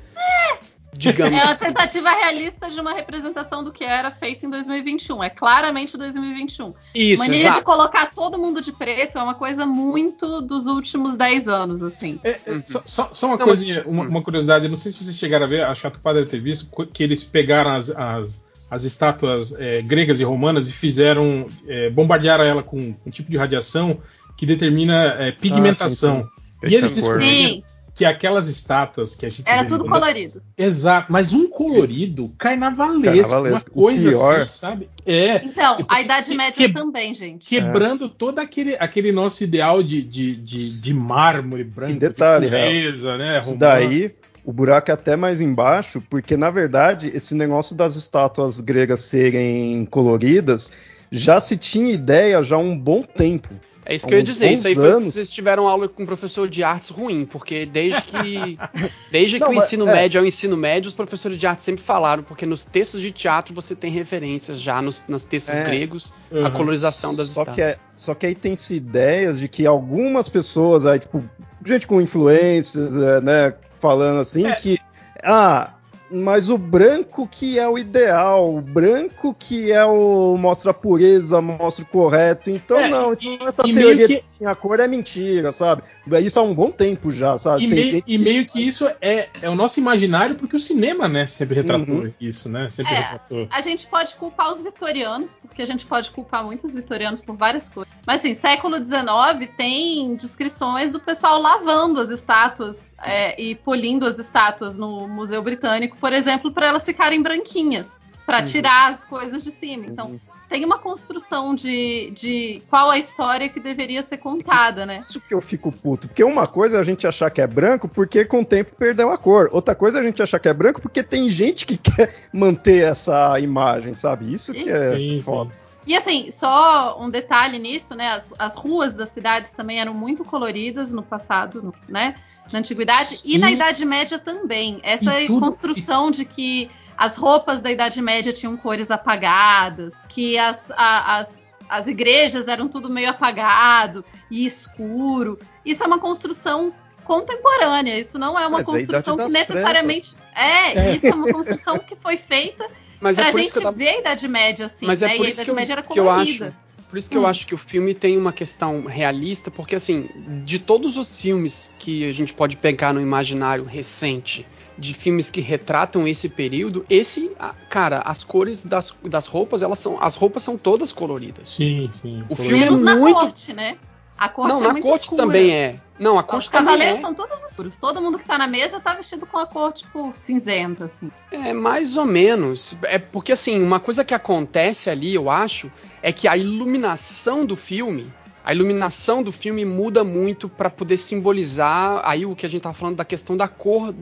Digamos 0.98 1.40
É 1.40 1.44
uma 1.44 1.52
assim. 1.52 1.66
tentativa 1.66 2.10
realista 2.10 2.70
de 2.70 2.80
uma 2.80 2.92
representação 2.92 3.62
do 3.62 3.72
que 3.72 3.84
era 3.84 4.10
feito 4.10 4.46
em 4.46 4.50
2021. 4.50 5.22
É 5.22 5.30
claramente 5.30 5.94
o 5.94 5.98
2021. 5.98 6.72
Isso, 6.94 7.22
Mania 7.22 7.38
exato. 7.40 7.58
de 7.58 7.64
colocar 7.64 8.10
todo 8.14 8.38
mundo 8.38 8.60
de 8.62 8.72
preto 8.72 9.18
é 9.18 9.22
uma 9.22 9.34
coisa 9.34 9.66
muito 9.66 10.40
dos 10.40 10.66
últimos 10.66 11.16
10 11.16 11.48
anos, 11.48 11.82
assim. 11.82 12.18
É, 12.24 12.30
é, 12.46 12.62
só, 12.64 12.82
só- 12.86 13.10
só 13.12 13.26
uma 13.28 13.36
Não, 13.36 13.44
coisinha, 13.46 13.76
mas- 13.78 13.86
uma, 13.86 14.04
uma 14.04 14.22
curiosidade, 14.22 14.64
eu 14.64 14.70
não 14.70 14.76
sei 14.76 14.92
se 14.92 15.04
vocês 15.04 15.16
chegaram 15.16 15.46
a 15.46 15.48
ver, 15.48 15.64
a 15.64 15.74
Chato 15.74 16.00
Padre 16.00 16.20
deve 16.24 16.30
ter 16.32 16.40
visto, 16.40 16.70
que 16.86 17.02
eles 17.02 17.22
pegaram 17.24 17.72
as, 17.72 17.90
as, 17.90 18.46
as 18.70 18.84
estátuas 18.84 19.54
é, 19.58 19.82
gregas 19.82 20.20
e 20.20 20.24
romanas 20.24 20.68
e 20.68 20.72
fizeram, 20.72 21.46
é, 21.68 21.90
bombardearam 21.90 22.44
ela 22.44 22.62
com 22.62 22.94
um 23.04 23.10
tipo 23.10 23.30
de 23.30 23.36
radiação 23.36 23.98
que 24.36 24.44
determina 24.46 25.14
é, 25.18 25.32
pigmentação. 25.32 26.28
Ah, 26.62 26.66
E 26.68 26.74
eles 26.74 26.90
Essa 26.92 27.00
cor. 27.02 27.18
descobriram 27.18 27.48
Sim, 27.56 27.62
que 27.96 28.04
aquelas 28.04 28.46
estátuas 28.46 29.16
que 29.16 29.24
a 29.24 29.28
gente 29.30 29.42
era 29.48 29.64
tudo 29.64 29.84
no- 29.84 29.90
colorido. 29.90 30.42
Exato, 30.56 31.10
mas 31.10 31.32
um 31.32 31.48
colorido 31.48 32.30
carnavalesco, 32.36 33.02
Carnavalesco. 33.22 33.70
uma 33.70 33.74
coisa 33.74 34.10
assim, 34.42 34.50
sabe? 34.50 34.90
É, 35.06 35.36
Então, 35.44 35.78
a 35.88 36.00
Idade 36.02 36.30
que- 36.30 36.36
Média 36.36 36.68
que- 36.68 36.74
também, 36.74 37.14
gente. 37.14 37.48
quebrando 37.48 38.08
todo 38.08 38.38
aquele, 38.38 38.76
aquele 38.78 39.10
nosso 39.12 39.42
ideal 39.42 39.82
de, 39.82 40.02
de, 40.02 40.36
de, 40.36 40.82
de 40.82 40.92
mármore 40.94 41.64
branco, 41.64 41.92
E 41.94 41.98
detalhe, 41.98 42.44
de 42.50 42.54
pureza, 42.54 43.16
né? 43.16 43.38
Isso 43.38 43.56
daí, 43.56 44.14
o 44.44 44.52
buraco 44.52 44.90
é 44.90 44.94
até 44.94 45.16
mais 45.16 45.40
embaixo, 45.40 46.02
porque 46.10 46.36
na 46.36 46.50
verdade 46.50 47.10
esse 47.14 47.34
negócio 47.34 47.74
das 47.74 47.96
estátuas 47.96 48.60
gregas 48.60 49.00
serem 49.00 49.86
coloridas 49.86 50.70
já 51.10 51.40
se 51.40 51.56
tinha 51.56 51.90
ideia 51.92 52.42
já 52.42 52.56
há 52.56 52.58
um 52.58 52.76
bom 52.76 53.02
tempo. 53.02 53.48
É 53.88 53.94
isso 53.94 54.06
que 54.06 54.12
eu 54.12 54.18
ia 54.18 54.24
dizer. 54.24 54.50
Isso 54.50 54.66
aí 54.66 54.74
foi 54.74 54.88
anos. 54.90 55.14
vocês 55.14 55.30
tiveram 55.30 55.66
aula 55.68 55.88
com 55.88 56.02
um 56.02 56.06
professor 56.06 56.48
de 56.48 56.64
artes 56.64 56.88
ruim, 56.88 57.24
porque 57.24 57.64
desde 57.64 58.02
que 58.02 58.58
desde 59.12 59.38
Não, 59.38 59.48
que 59.50 59.54
o 59.54 59.62
ensino 59.62 59.88
é. 59.88 59.92
médio 59.92 60.18
é 60.18 60.22
o 60.22 60.26
ensino 60.26 60.56
médio, 60.56 60.88
os 60.88 60.94
professores 60.94 61.38
de 61.38 61.46
arte 61.46 61.62
sempre 61.62 61.84
falaram, 61.84 62.22
porque 62.24 62.44
nos 62.44 62.64
textos 62.64 63.00
de 63.00 63.10
teatro 63.12 63.54
você 63.54 63.74
tem 63.76 63.90
referências 63.92 64.60
já 64.60 64.82
nos, 64.82 65.04
nos 65.06 65.24
textos 65.24 65.54
É. 65.56 65.62
gregos, 65.62 66.12
a 66.32 66.34
Uhum. 66.36 66.50
colorização 66.50 67.14
das 67.14 67.28
Só 67.28 67.42
estátuas. 67.42 67.54
que, 67.54 67.62
é, 67.62 67.78
só 67.96 68.14
que 68.14 68.26
aí 68.26 68.34
tem-se 68.34 68.74
ideias 68.74 69.38
de 69.38 69.46
que 69.48 69.64
algumas 69.66 70.28
pessoas, 70.28 70.84
aí, 70.84 70.98
tipo, 70.98 71.22
gente 71.64 71.86
com 71.86 72.00
influências, 72.00 72.96
é, 72.96 73.20
né, 73.20 73.54
falando 73.80 74.18
assim, 74.20 74.46
É. 74.46 74.54
que. 74.56 74.78
Ah, 75.22 75.70
mas 76.10 76.48
o 76.48 76.56
branco 76.56 77.26
que 77.30 77.58
é 77.58 77.68
o 77.68 77.76
ideal, 77.78 78.54
o 78.54 78.60
branco 78.60 79.34
que 79.38 79.72
é 79.72 79.84
o. 79.84 80.36
mostra 80.38 80.70
a 80.70 80.74
pureza, 80.74 81.40
mostra 81.42 81.84
o 81.84 81.88
correto. 81.88 82.50
Então, 82.50 82.78
É, 82.78 82.88
não, 82.88 83.12
e- 83.12 83.16
então 83.34 83.48
essa 83.48 83.62
e 83.66 83.74
teoria 83.74 84.06
que- 84.06 84.14
de 84.16 84.20
que 84.20 84.26
tinha 84.38 84.54
cor 84.54 84.78
é 84.80 84.86
mentira, 84.86 85.50
sabe? 85.52 85.82
Isso 86.22 86.38
há 86.38 86.42
um 86.42 86.54
bom 86.54 86.70
tempo 86.70 87.10
já, 87.10 87.36
sabe? 87.36 87.64
E, 87.64 87.68
Tem 87.68 87.74
meio, 87.78 87.90
gente 87.92 88.04
e 88.06 88.18
meio 88.18 88.46
que 88.46 88.60
isso 88.64 88.86
é, 89.00 89.28
é 89.42 89.50
o 89.50 89.54
nosso 89.54 89.80
imaginário, 89.80 90.36
porque 90.36 90.56
o 90.56 90.60
cinema, 90.60 91.08
né, 91.08 91.26
sempre 91.26 91.56
retratou 91.56 91.96
Uhum. 91.96 92.14
isso, 92.20 92.48
né? 92.48 92.68
Sempre 92.68 92.94
É. 92.94 92.98
retratou. 93.00 93.48
A 93.50 93.60
gente 93.60 93.86
pode 93.86 94.14
culpar 94.14 94.50
os 94.52 94.62
vitorianos, 94.62 95.36
porque 95.36 95.62
a 95.62 95.66
gente 95.66 95.84
pode 95.86 96.10
culpar 96.10 96.44
muitos 96.44 96.74
vitorianos 96.74 97.20
por 97.20 97.36
várias 97.36 97.68
coisas. 97.68 97.92
Mas 98.06 98.20
assim, 98.20 98.34
século 98.34 98.76
XIX 98.76 99.50
tem 99.56 100.14
descrições 100.14 100.92
do 100.92 101.00
pessoal 101.00 101.40
lavando 101.40 102.00
as 102.00 102.10
estátuas 102.10 102.94
é, 103.02 103.40
e 103.40 103.54
polindo 103.56 104.06
as 104.06 104.18
estátuas 104.18 104.76
no 104.78 105.08
Museu 105.08 105.42
Britânico, 105.42 105.96
por 105.96 106.12
exemplo, 106.12 106.52
para 106.52 106.66
elas 106.66 106.84
ficarem 106.84 107.20
branquinhas, 107.22 108.00
para 108.24 108.40
Uhum. 108.40 108.46
tirar 108.46 108.90
as 108.90 109.04
coisas 109.04 109.42
de 109.42 109.50
cima. 109.50 109.86
Então, 109.86 110.20
tem 110.48 110.64
uma 110.64 110.78
construção 110.78 111.54
de, 111.54 112.10
de 112.14 112.62
qual 112.70 112.90
a 112.90 112.98
história 112.98 113.48
que 113.48 113.58
deveria 113.60 114.02
ser 114.02 114.18
contada, 114.18 114.86
né? 114.86 114.98
Isso 114.98 115.20
que 115.20 115.34
eu 115.34 115.40
fico 115.40 115.72
puto. 115.72 116.06
Porque 116.08 116.22
uma 116.22 116.46
coisa 116.46 116.76
é 116.76 116.80
a 116.80 116.84
gente 116.84 117.06
achar 117.06 117.30
que 117.30 117.40
é 117.40 117.46
branco 117.46 117.88
porque 117.88 118.24
com 118.24 118.42
o 118.42 118.44
tempo 118.44 118.74
perdeu 118.76 119.10
a 119.10 119.18
cor. 119.18 119.48
Outra 119.52 119.74
coisa 119.74 119.98
é 119.98 120.00
a 120.00 120.04
gente 120.04 120.22
achar 120.22 120.38
que 120.38 120.48
é 120.48 120.52
branco 120.54 120.80
porque 120.80 121.02
tem 121.02 121.28
gente 121.28 121.66
que 121.66 121.76
quer 121.78 122.14
manter 122.32 122.84
essa 122.84 123.38
imagem, 123.40 123.92
sabe? 123.94 124.32
Isso 124.32 124.52
que 124.52 124.68
é 124.68 124.92
Sim, 124.92 124.96
sim. 125.16 125.20
foda. 125.22 125.52
E 125.86 125.94
assim, 125.96 126.30
só 126.32 127.00
um 127.00 127.08
detalhe 127.08 127.58
nisso, 127.58 127.94
né? 127.94 128.08
As, 128.08 128.34
as 128.38 128.56
ruas 128.56 128.96
das 128.96 129.10
cidades 129.10 129.52
também 129.52 129.80
eram 129.80 129.94
muito 129.94 130.24
coloridas 130.24 130.92
no 130.92 131.02
passado, 131.02 131.62
no- 131.62 131.74
né? 131.88 132.16
Na 132.52 132.60
antiguidade 132.60 133.14
e 133.14 133.16
Sim. 133.18 133.38
na 133.38 133.50
Idade 133.50 133.84
Média 133.84 134.18
também. 134.18 134.80
Essa 134.84 135.20
E 135.20 135.26
tudo- 135.26 135.40
construção 135.40 136.10
de 136.10 136.24
que 136.24 136.70
as 136.96 137.16
roupas 137.16 137.60
da 137.60 137.70
Idade 137.70 138.00
Média 138.00 138.32
tinham 138.32 138.56
cores 138.56 138.90
apagadas, 138.90 139.94
que 140.08 140.38
as, 140.38 140.70
a- 140.72 141.18
as, 141.18 141.44
as 141.68 141.86
igrejas 141.88 142.48
eram 142.48 142.68
tudo 142.68 142.88
meio 142.88 143.10
apagado 143.10 144.04
e 144.30 144.46
escuro. 144.46 145.38
Isso 145.64 145.82
é 145.82 145.86
uma 145.86 145.98
construção 145.98 146.72
contemporânea. 147.04 147.98
Isso 147.98 148.18
não 148.18 148.38
é 148.38 148.46
uma 148.46 148.58
Mas 148.58 148.68
é 148.68 148.72
construção 148.72 149.16
que 149.16 149.28
necessariamente. 149.28 150.14
É, 150.34 150.78
É. 150.78 150.94
isso 150.94 151.06
é 151.06 151.14
uma 151.14 151.32
construção 151.32 151.78
que 151.78 151.96
foi 151.96 152.16
feita 152.16 152.68
Mas 153.00 153.16
pra 153.16 153.28
é 153.28 153.32
gente 153.32 153.54
eu 153.56 153.62
tava... 153.62 153.76
ver 153.76 153.88
a 153.88 153.98
Idade 154.00 154.26
Média 154.28 154.66
assim. 154.66 154.86
Mas 154.86 155.00
né? 155.00 155.14
é 155.14 155.16
por 155.16 155.24
e 155.24 155.28
a 155.28 155.30
Idade 155.30 155.48
eu, 155.48 155.54
Média 155.54 155.72
era 155.74 155.82
que 155.82 155.98
eu 155.98 156.10
acho. 156.10 156.24
colorida. 156.38 156.56
Por 156.88 156.96
isso 156.98 157.10
que 157.10 157.16
eu 157.16 157.22
Hum. 157.22 157.26
acho 157.26 157.46
que 157.46 157.54
o 157.54 157.58
filme 157.58 157.94
tem 157.94 158.16
uma 158.16 158.32
questão 158.32 158.84
realista, 158.86 159.50
porque 159.50 159.74
assim, 159.74 160.08
de 160.44 160.58
todos 160.60 160.96
os 160.96 161.18
filmes 161.18 161.74
que 161.78 162.08
a 162.08 162.12
gente 162.12 162.32
pode 162.32 162.56
pegar 162.56 162.92
no 162.94 163.00
imaginário 163.00 163.64
recente, 163.64 164.46
de 164.78 164.92
filmes 164.94 165.30
que 165.30 165.40
retratam 165.40 166.06
esse 166.06 166.28
período, 166.28 166.84
esse, 166.90 167.32
cara, 167.70 168.00
as 168.00 168.22
cores 168.22 168.62
das, 168.62 168.94
das 169.04 169.26
roupas, 169.26 169.62
elas 169.62 169.78
são, 169.78 170.00
as 170.02 170.14
roupas 170.16 170.42
são 170.42 170.56
todas 170.58 170.92
coloridas. 170.92 171.48
Sim, 171.48 171.90
sim. 172.02 172.22
O 172.28 172.36
colorido. 172.36 172.42
filme 172.42 172.58
é 172.58 172.64
Menos 172.64 172.82
na 172.82 172.96
muito- 172.96 173.14
corte, 173.20 173.52
né? 173.52 173.78
A 174.18 174.30
corte 174.30 174.48
Não, 174.54 174.60
é 174.60 174.66
na 174.68 174.72
muito 174.72 174.84
corte 174.84 175.02
escura. 175.02 175.22
também 175.24 175.50
é. 175.52 175.76
Não, 175.98 176.18
a 176.18 176.22
Os 176.22 176.26
corte 176.26 176.50
também 176.50 176.66
cavaleiros 176.68 176.98
é. 176.98 177.00
são 177.02 177.14
todos 177.14 177.50
escuros. 177.50 177.76
Todo 177.76 178.00
mundo 178.00 178.18
que 178.18 178.24
tá 178.24 178.38
na 178.38 178.46
mesa 178.46 178.80
tá 178.80 178.94
vestido 178.94 179.26
com 179.26 179.36
a 179.38 179.46
cor, 179.46 179.72
tipo, 179.74 180.10
cinzenta, 180.12 180.86
assim. 180.86 181.10
É, 181.30 181.52
mais 181.52 181.98
ou 181.98 182.06
menos. 182.06 182.74
É 182.84 182.98
porque, 182.98 183.32
assim, 183.32 183.62
uma 183.62 183.78
coisa 183.78 184.04
que 184.06 184.14
acontece 184.14 184.88
ali, 184.88 185.14
eu 185.14 185.28
acho, 185.28 185.70
é 186.02 186.12
que 186.12 186.26
a 186.26 186.34
iluminação 186.36 187.44
do 187.44 187.56
filme. 187.56 188.10
A 188.46 188.54
iluminação 188.54 189.24
do 189.24 189.32
filme 189.32 189.64
muda 189.64 190.04
muito 190.04 190.48
para 190.48 190.70
poder 190.70 190.98
simbolizar 190.98 192.00
aí 192.04 192.24
o 192.24 192.36
que 192.36 192.46
a 192.46 192.48
gente 192.48 192.62
tava 192.62 192.76
falando 192.76 192.94
da 192.94 193.04
questão 193.04 193.36
da 193.36 193.48
cor, 193.48 193.92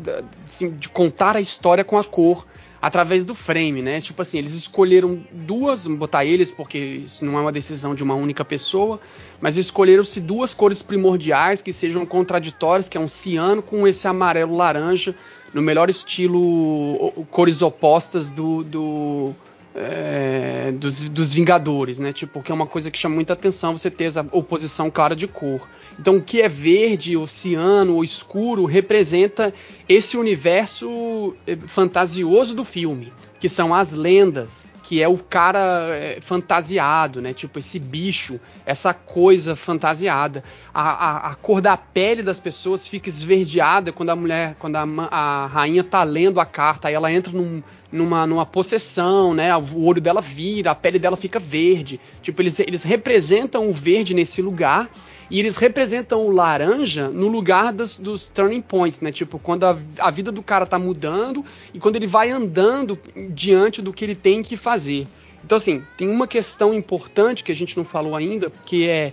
assim, 0.45 0.73
de 0.73 0.87
contar 0.87 1.35
a 1.35 1.41
história 1.41 1.83
com 1.83 1.97
a 1.97 2.05
cor 2.05 2.47
através 2.83 3.25
do 3.25 3.35
frame, 3.35 3.81
né? 3.81 4.03
Tipo 4.03 4.21
assim, 4.21 4.37
eles 4.37 4.53
escolheram 4.53 5.25
duas, 5.33 5.87
botar 5.87 6.27
eles 6.27 6.51
porque 6.51 6.77
isso 6.77 7.25
não 7.25 7.39
é 7.39 7.41
uma 7.41 7.51
decisão 7.51 7.95
de 7.95 8.03
uma 8.03 8.15
única 8.15 8.45
pessoa, 8.45 9.01
mas 9.41 9.57
escolheram-se 9.57 10.21
duas 10.21 10.53
cores 10.53 10.83
primordiais 10.83 11.63
que 11.63 11.73
sejam 11.73 12.05
contraditórias, 12.05 12.87
que 12.87 12.99
é 12.99 13.01
um 13.01 13.09
ciano 13.09 13.63
com 13.63 13.89
esse 13.89 14.07
amarelo 14.07 14.55
laranja, 14.55 15.15
no 15.55 15.63
melhor 15.63 15.89
estilo 15.89 17.11
cores 17.31 17.63
opostas 17.63 18.31
do, 18.31 18.63
do 18.63 19.35
é, 19.75 20.73
dos, 20.73 21.09
dos 21.11 21.35
Vingadores, 21.35 21.99
né? 21.99 22.13
Tipo, 22.13 22.43
que 22.43 22.53
é 22.53 22.55
uma 22.55 22.67
coisa 22.67 22.91
que 22.91 22.99
chama 22.99 23.17
muita 23.17 23.33
atenção 23.33 23.77
você 23.77 23.91
ter 23.91 24.05
essa 24.05 24.27
oposição 24.31 24.91
clara 24.91 25.17
de 25.17 25.27
cor. 25.27 25.69
Então, 25.99 26.17
o 26.17 26.23
que 26.23 26.41
é 26.41 26.49
verde, 26.49 27.17
oceano 27.17 27.95
ou 27.95 28.05
escuro 28.05 28.65
representa 28.65 29.53
esse 29.89 30.17
universo 30.17 31.35
eh, 31.47 31.57
fantasioso 31.67 32.55
do 32.55 32.65
filme, 32.65 33.13
que 33.45 33.49
são 33.51 33.75
as 33.75 33.93
lendas, 33.93 34.67
que 34.83 35.03
é 35.03 35.07
o 35.07 35.19
cara 35.19 35.91
eh, 35.91 36.19
fantasiado, 36.23 37.21
né? 37.21 37.35
Tipo, 37.35 37.59
esse 37.59 37.79
bicho, 37.79 38.41
essa 38.65 38.95
coisa 38.95 39.55
fantasiada. 39.55 40.43
A, 40.73 41.29
a, 41.29 41.31
a 41.33 41.35
cor 41.35 41.61
da 41.61 41.77
pele 41.77 42.23
das 42.23 42.41
pessoas 42.41 42.89
fica 42.89 43.11
esverdeada 43.11 43.93
quando 43.93 44.09
a 44.09 44.17
mulher, 44.17 44.57
quando 44.59 44.77
a, 44.77 44.87
a 45.11 45.47
rainha 45.47 45.85
tá 45.85 46.03
lendo 46.03 46.41
a 46.41 46.47
carta, 46.47 46.89
aí 46.89 46.95
ela 46.95 47.13
entra 47.13 47.35
num, 47.35 47.63
numa, 47.93 48.27
numa 48.27 48.47
possessão, 48.47 49.35
né? 49.35 49.55
O 49.55 49.85
olho 49.85 50.01
dela 50.01 50.23
vira, 50.23 50.71
a 50.71 50.75
pele 50.75 50.99
dela 50.99 51.19
fica 51.19 51.39
verde. 51.39 52.01
Tipo, 52.23 52.41
eles, 52.41 52.59
eles 52.61 52.83
representam 52.83 53.69
o 53.69 53.75
verde 53.75 54.15
nesse 54.15 54.41
lugar 54.41 54.89
e 55.31 55.39
eles 55.39 55.57
representam 55.57 56.27
o 56.27 56.31
laranja 56.31 57.09
no 57.09 57.29
lugar 57.29 57.73
dos, 57.73 57.99
dos 57.99 58.29
turning 58.29 58.61
points, 58.61 59.01
né? 59.01 59.11
Tipo, 59.11 59.39
quando 59.39 59.65
a, 59.65 59.77
a 59.99 60.11
vida 60.11 60.31
do 60.31 60.43
cara 60.43 60.67
tá 60.67 60.79
mudando 60.79 61.45
e 61.73 61.79
quando 61.79 61.97
ele 61.97 62.07
vai 62.07 62.31
andando 62.31 62.99
diante 63.31 63.81
do 63.81 63.93
que 63.93 64.05
ele 64.05 64.15
tem 64.15 64.43
que 64.43 64.57
fazer. 64.57 65.07
Então, 65.45 65.57
assim, 65.57 65.83
tem 65.97 66.09
uma 66.09 66.27
questão 66.27 66.73
importante 66.73 67.45
que 67.45 67.53
a 67.53 67.55
gente 67.55 67.77
não 67.77 67.85
falou 67.85 68.17
ainda, 68.17 68.51
que 68.65 68.89
é 68.89 69.13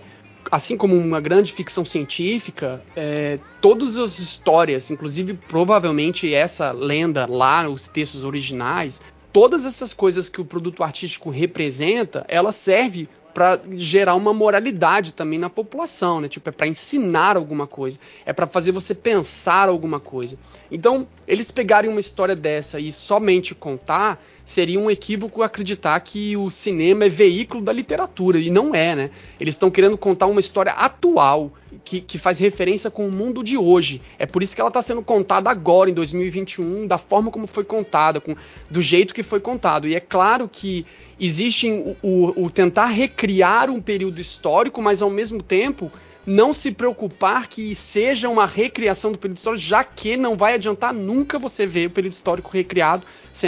assim 0.50 0.76
como 0.76 0.96
uma 0.96 1.20
grande 1.20 1.52
ficção 1.52 1.84
científica, 1.84 2.82
é, 2.96 3.38
todas 3.60 3.96
as 3.96 4.18
histórias, 4.18 4.90
inclusive 4.90 5.34
provavelmente 5.34 6.34
essa 6.34 6.72
lenda 6.72 7.26
lá, 7.26 7.68
os 7.68 7.88
textos 7.88 8.24
originais, 8.24 9.00
todas 9.32 9.64
essas 9.64 9.94
coisas 9.94 10.28
que 10.28 10.40
o 10.40 10.44
produto 10.44 10.82
artístico 10.82 11.30
representa, 11.30 12.24
ela 12.28 12.52
serve 12.52 13.08
para 13.32 13.60
gerar 13.74 14.14
uma 14.14 14.32
moralidade 14.32 15.12
também 15.12 15.38
na 15.38 15.50
população, 15.50 16.20
né? 16.20 16.28
Tipo, 16.28 16.48
é 16.48 16.52
para 16.52 16.66
ensinar 16.66 17.36
alguma 17.36 17.66
coisa, 17.66 17.98
é 18.24 18.32
para 18.32 18.46
fazer 18.46 18.72
você 18.72 18.94
pensar 18.94 19.68
alguma 19.68 19.98
coisa. 19.98 20.38
Então, 20.70 21.06
eles 21.26 21.50
pegarem 21.50 21.90
uma 21.90 22.00
história 22.00 22.36
dessa 22.36 22.78
e 22.78 22.92
somente 22.92 23.54
contar 23.54 24.22
seria 24.44 24.78
um 24.78 24.90
equívoco 24.90 25.42
acreditar 25.42 25.98
que 26.00 26.36
o 26.36 26.50
cinema 26.50 27.04
é 27.04 27.08
veículo 27.08 27.62
da 27.62 27.72
literatura, 27.72 28.38
e 28.38 28.50
não 28.50 28.74
é, 28.74 28.94
né? 28.94 29.10
Eles 29.40 29.54
estão 29.54 29.70
querendo 29.70 29.96
contar 29.96 30.26
uma 30.26 30.40
história 30.40 30.72
atual, 30.72 31.52
que, 31.84 32.00
que 32.00 32.18
faz 32.18 32.38
referência 32.38 32.90
com 32.90 33.06
o 33.06 33.10
mundo 33.10 33.42
de 33.42 33.56
hoje. 33.56 34.00
É 34.18 34.26
por 34.26 34.42
isso 34.42 34.54
que 34.54 34.60
ela 34.60 34.68
está 34.68 34.82
sendo 34.82 35.02
contada 35.02 35.50
agora, 35.50 35.90
em 35.90 35.94
2021, 35.94 36.86
da 36.86 36.98
forma 36.98 37.30
como 37.30 37.46
foi 37.46 37.64
contada, 37.64 38.20
com, 38.20 38.36
do 38.70 38.82
jeito 38.82 39.14
que 39.14 39.22
foi 39.22 39.40
contado. 39.40 39.88
E 39.88 39.94
é 39.94 40.00
claro 40.00 40.48
que 40.48 40.86
existe 41.18 41.70
o, 41.70 41.96
o, 42.02 42.44
o 42.44 42.50
tentar 42.50 42.86
recriar 42.86 43.70
um 43.70 43.80
período 43.80 44.20
histórico, 44.20 44.82
mas 44.82 45.02
ao 45.02 45.10
mesmo 45.10 45.42
tempo 45.42 45.90
não 46.26 46.52
se 46.52 46.70
preocupar 46.70 47.48
que 47.48 47.74
seja 47.74 48.28
uma 48.28 48.46
recriação 48.46 49.12
do 49.12 49.18
período 49.18 49.38
histórico, 49.38 49.64
já 49.64 49.82
que 49.82 50.16
não 50.16 50.36
vai 50.36 50.54
adiantar 50.54 50.94
nunca 50.94 51.38
você 51.38 51.66
ver 51.66 51.88
o 51.88 51.90
período 51.90 52.12
histórico 52.12 52.50
recriado, 52.52 53.04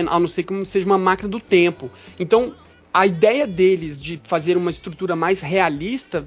a 0.09 0.21
não 0.21 0.27
ser 0.27 0.43
que 0.43 0.65
seja 0.65 0.87
uma 0.87 0.99
máquina 0.99 1.29
do 1.29 1.39
tempo. 1.39 1.91
Então, 2.19 2.55
a 2.93 3.07
ideia 3.07 3.47
deles 3.47 4.01
de 4.01 4.21
fazer 4.25 4.57
uma 4.57 4.71
estrutura 4.71 5.17
mais 5.17 5.41
realista, 5.41 6.27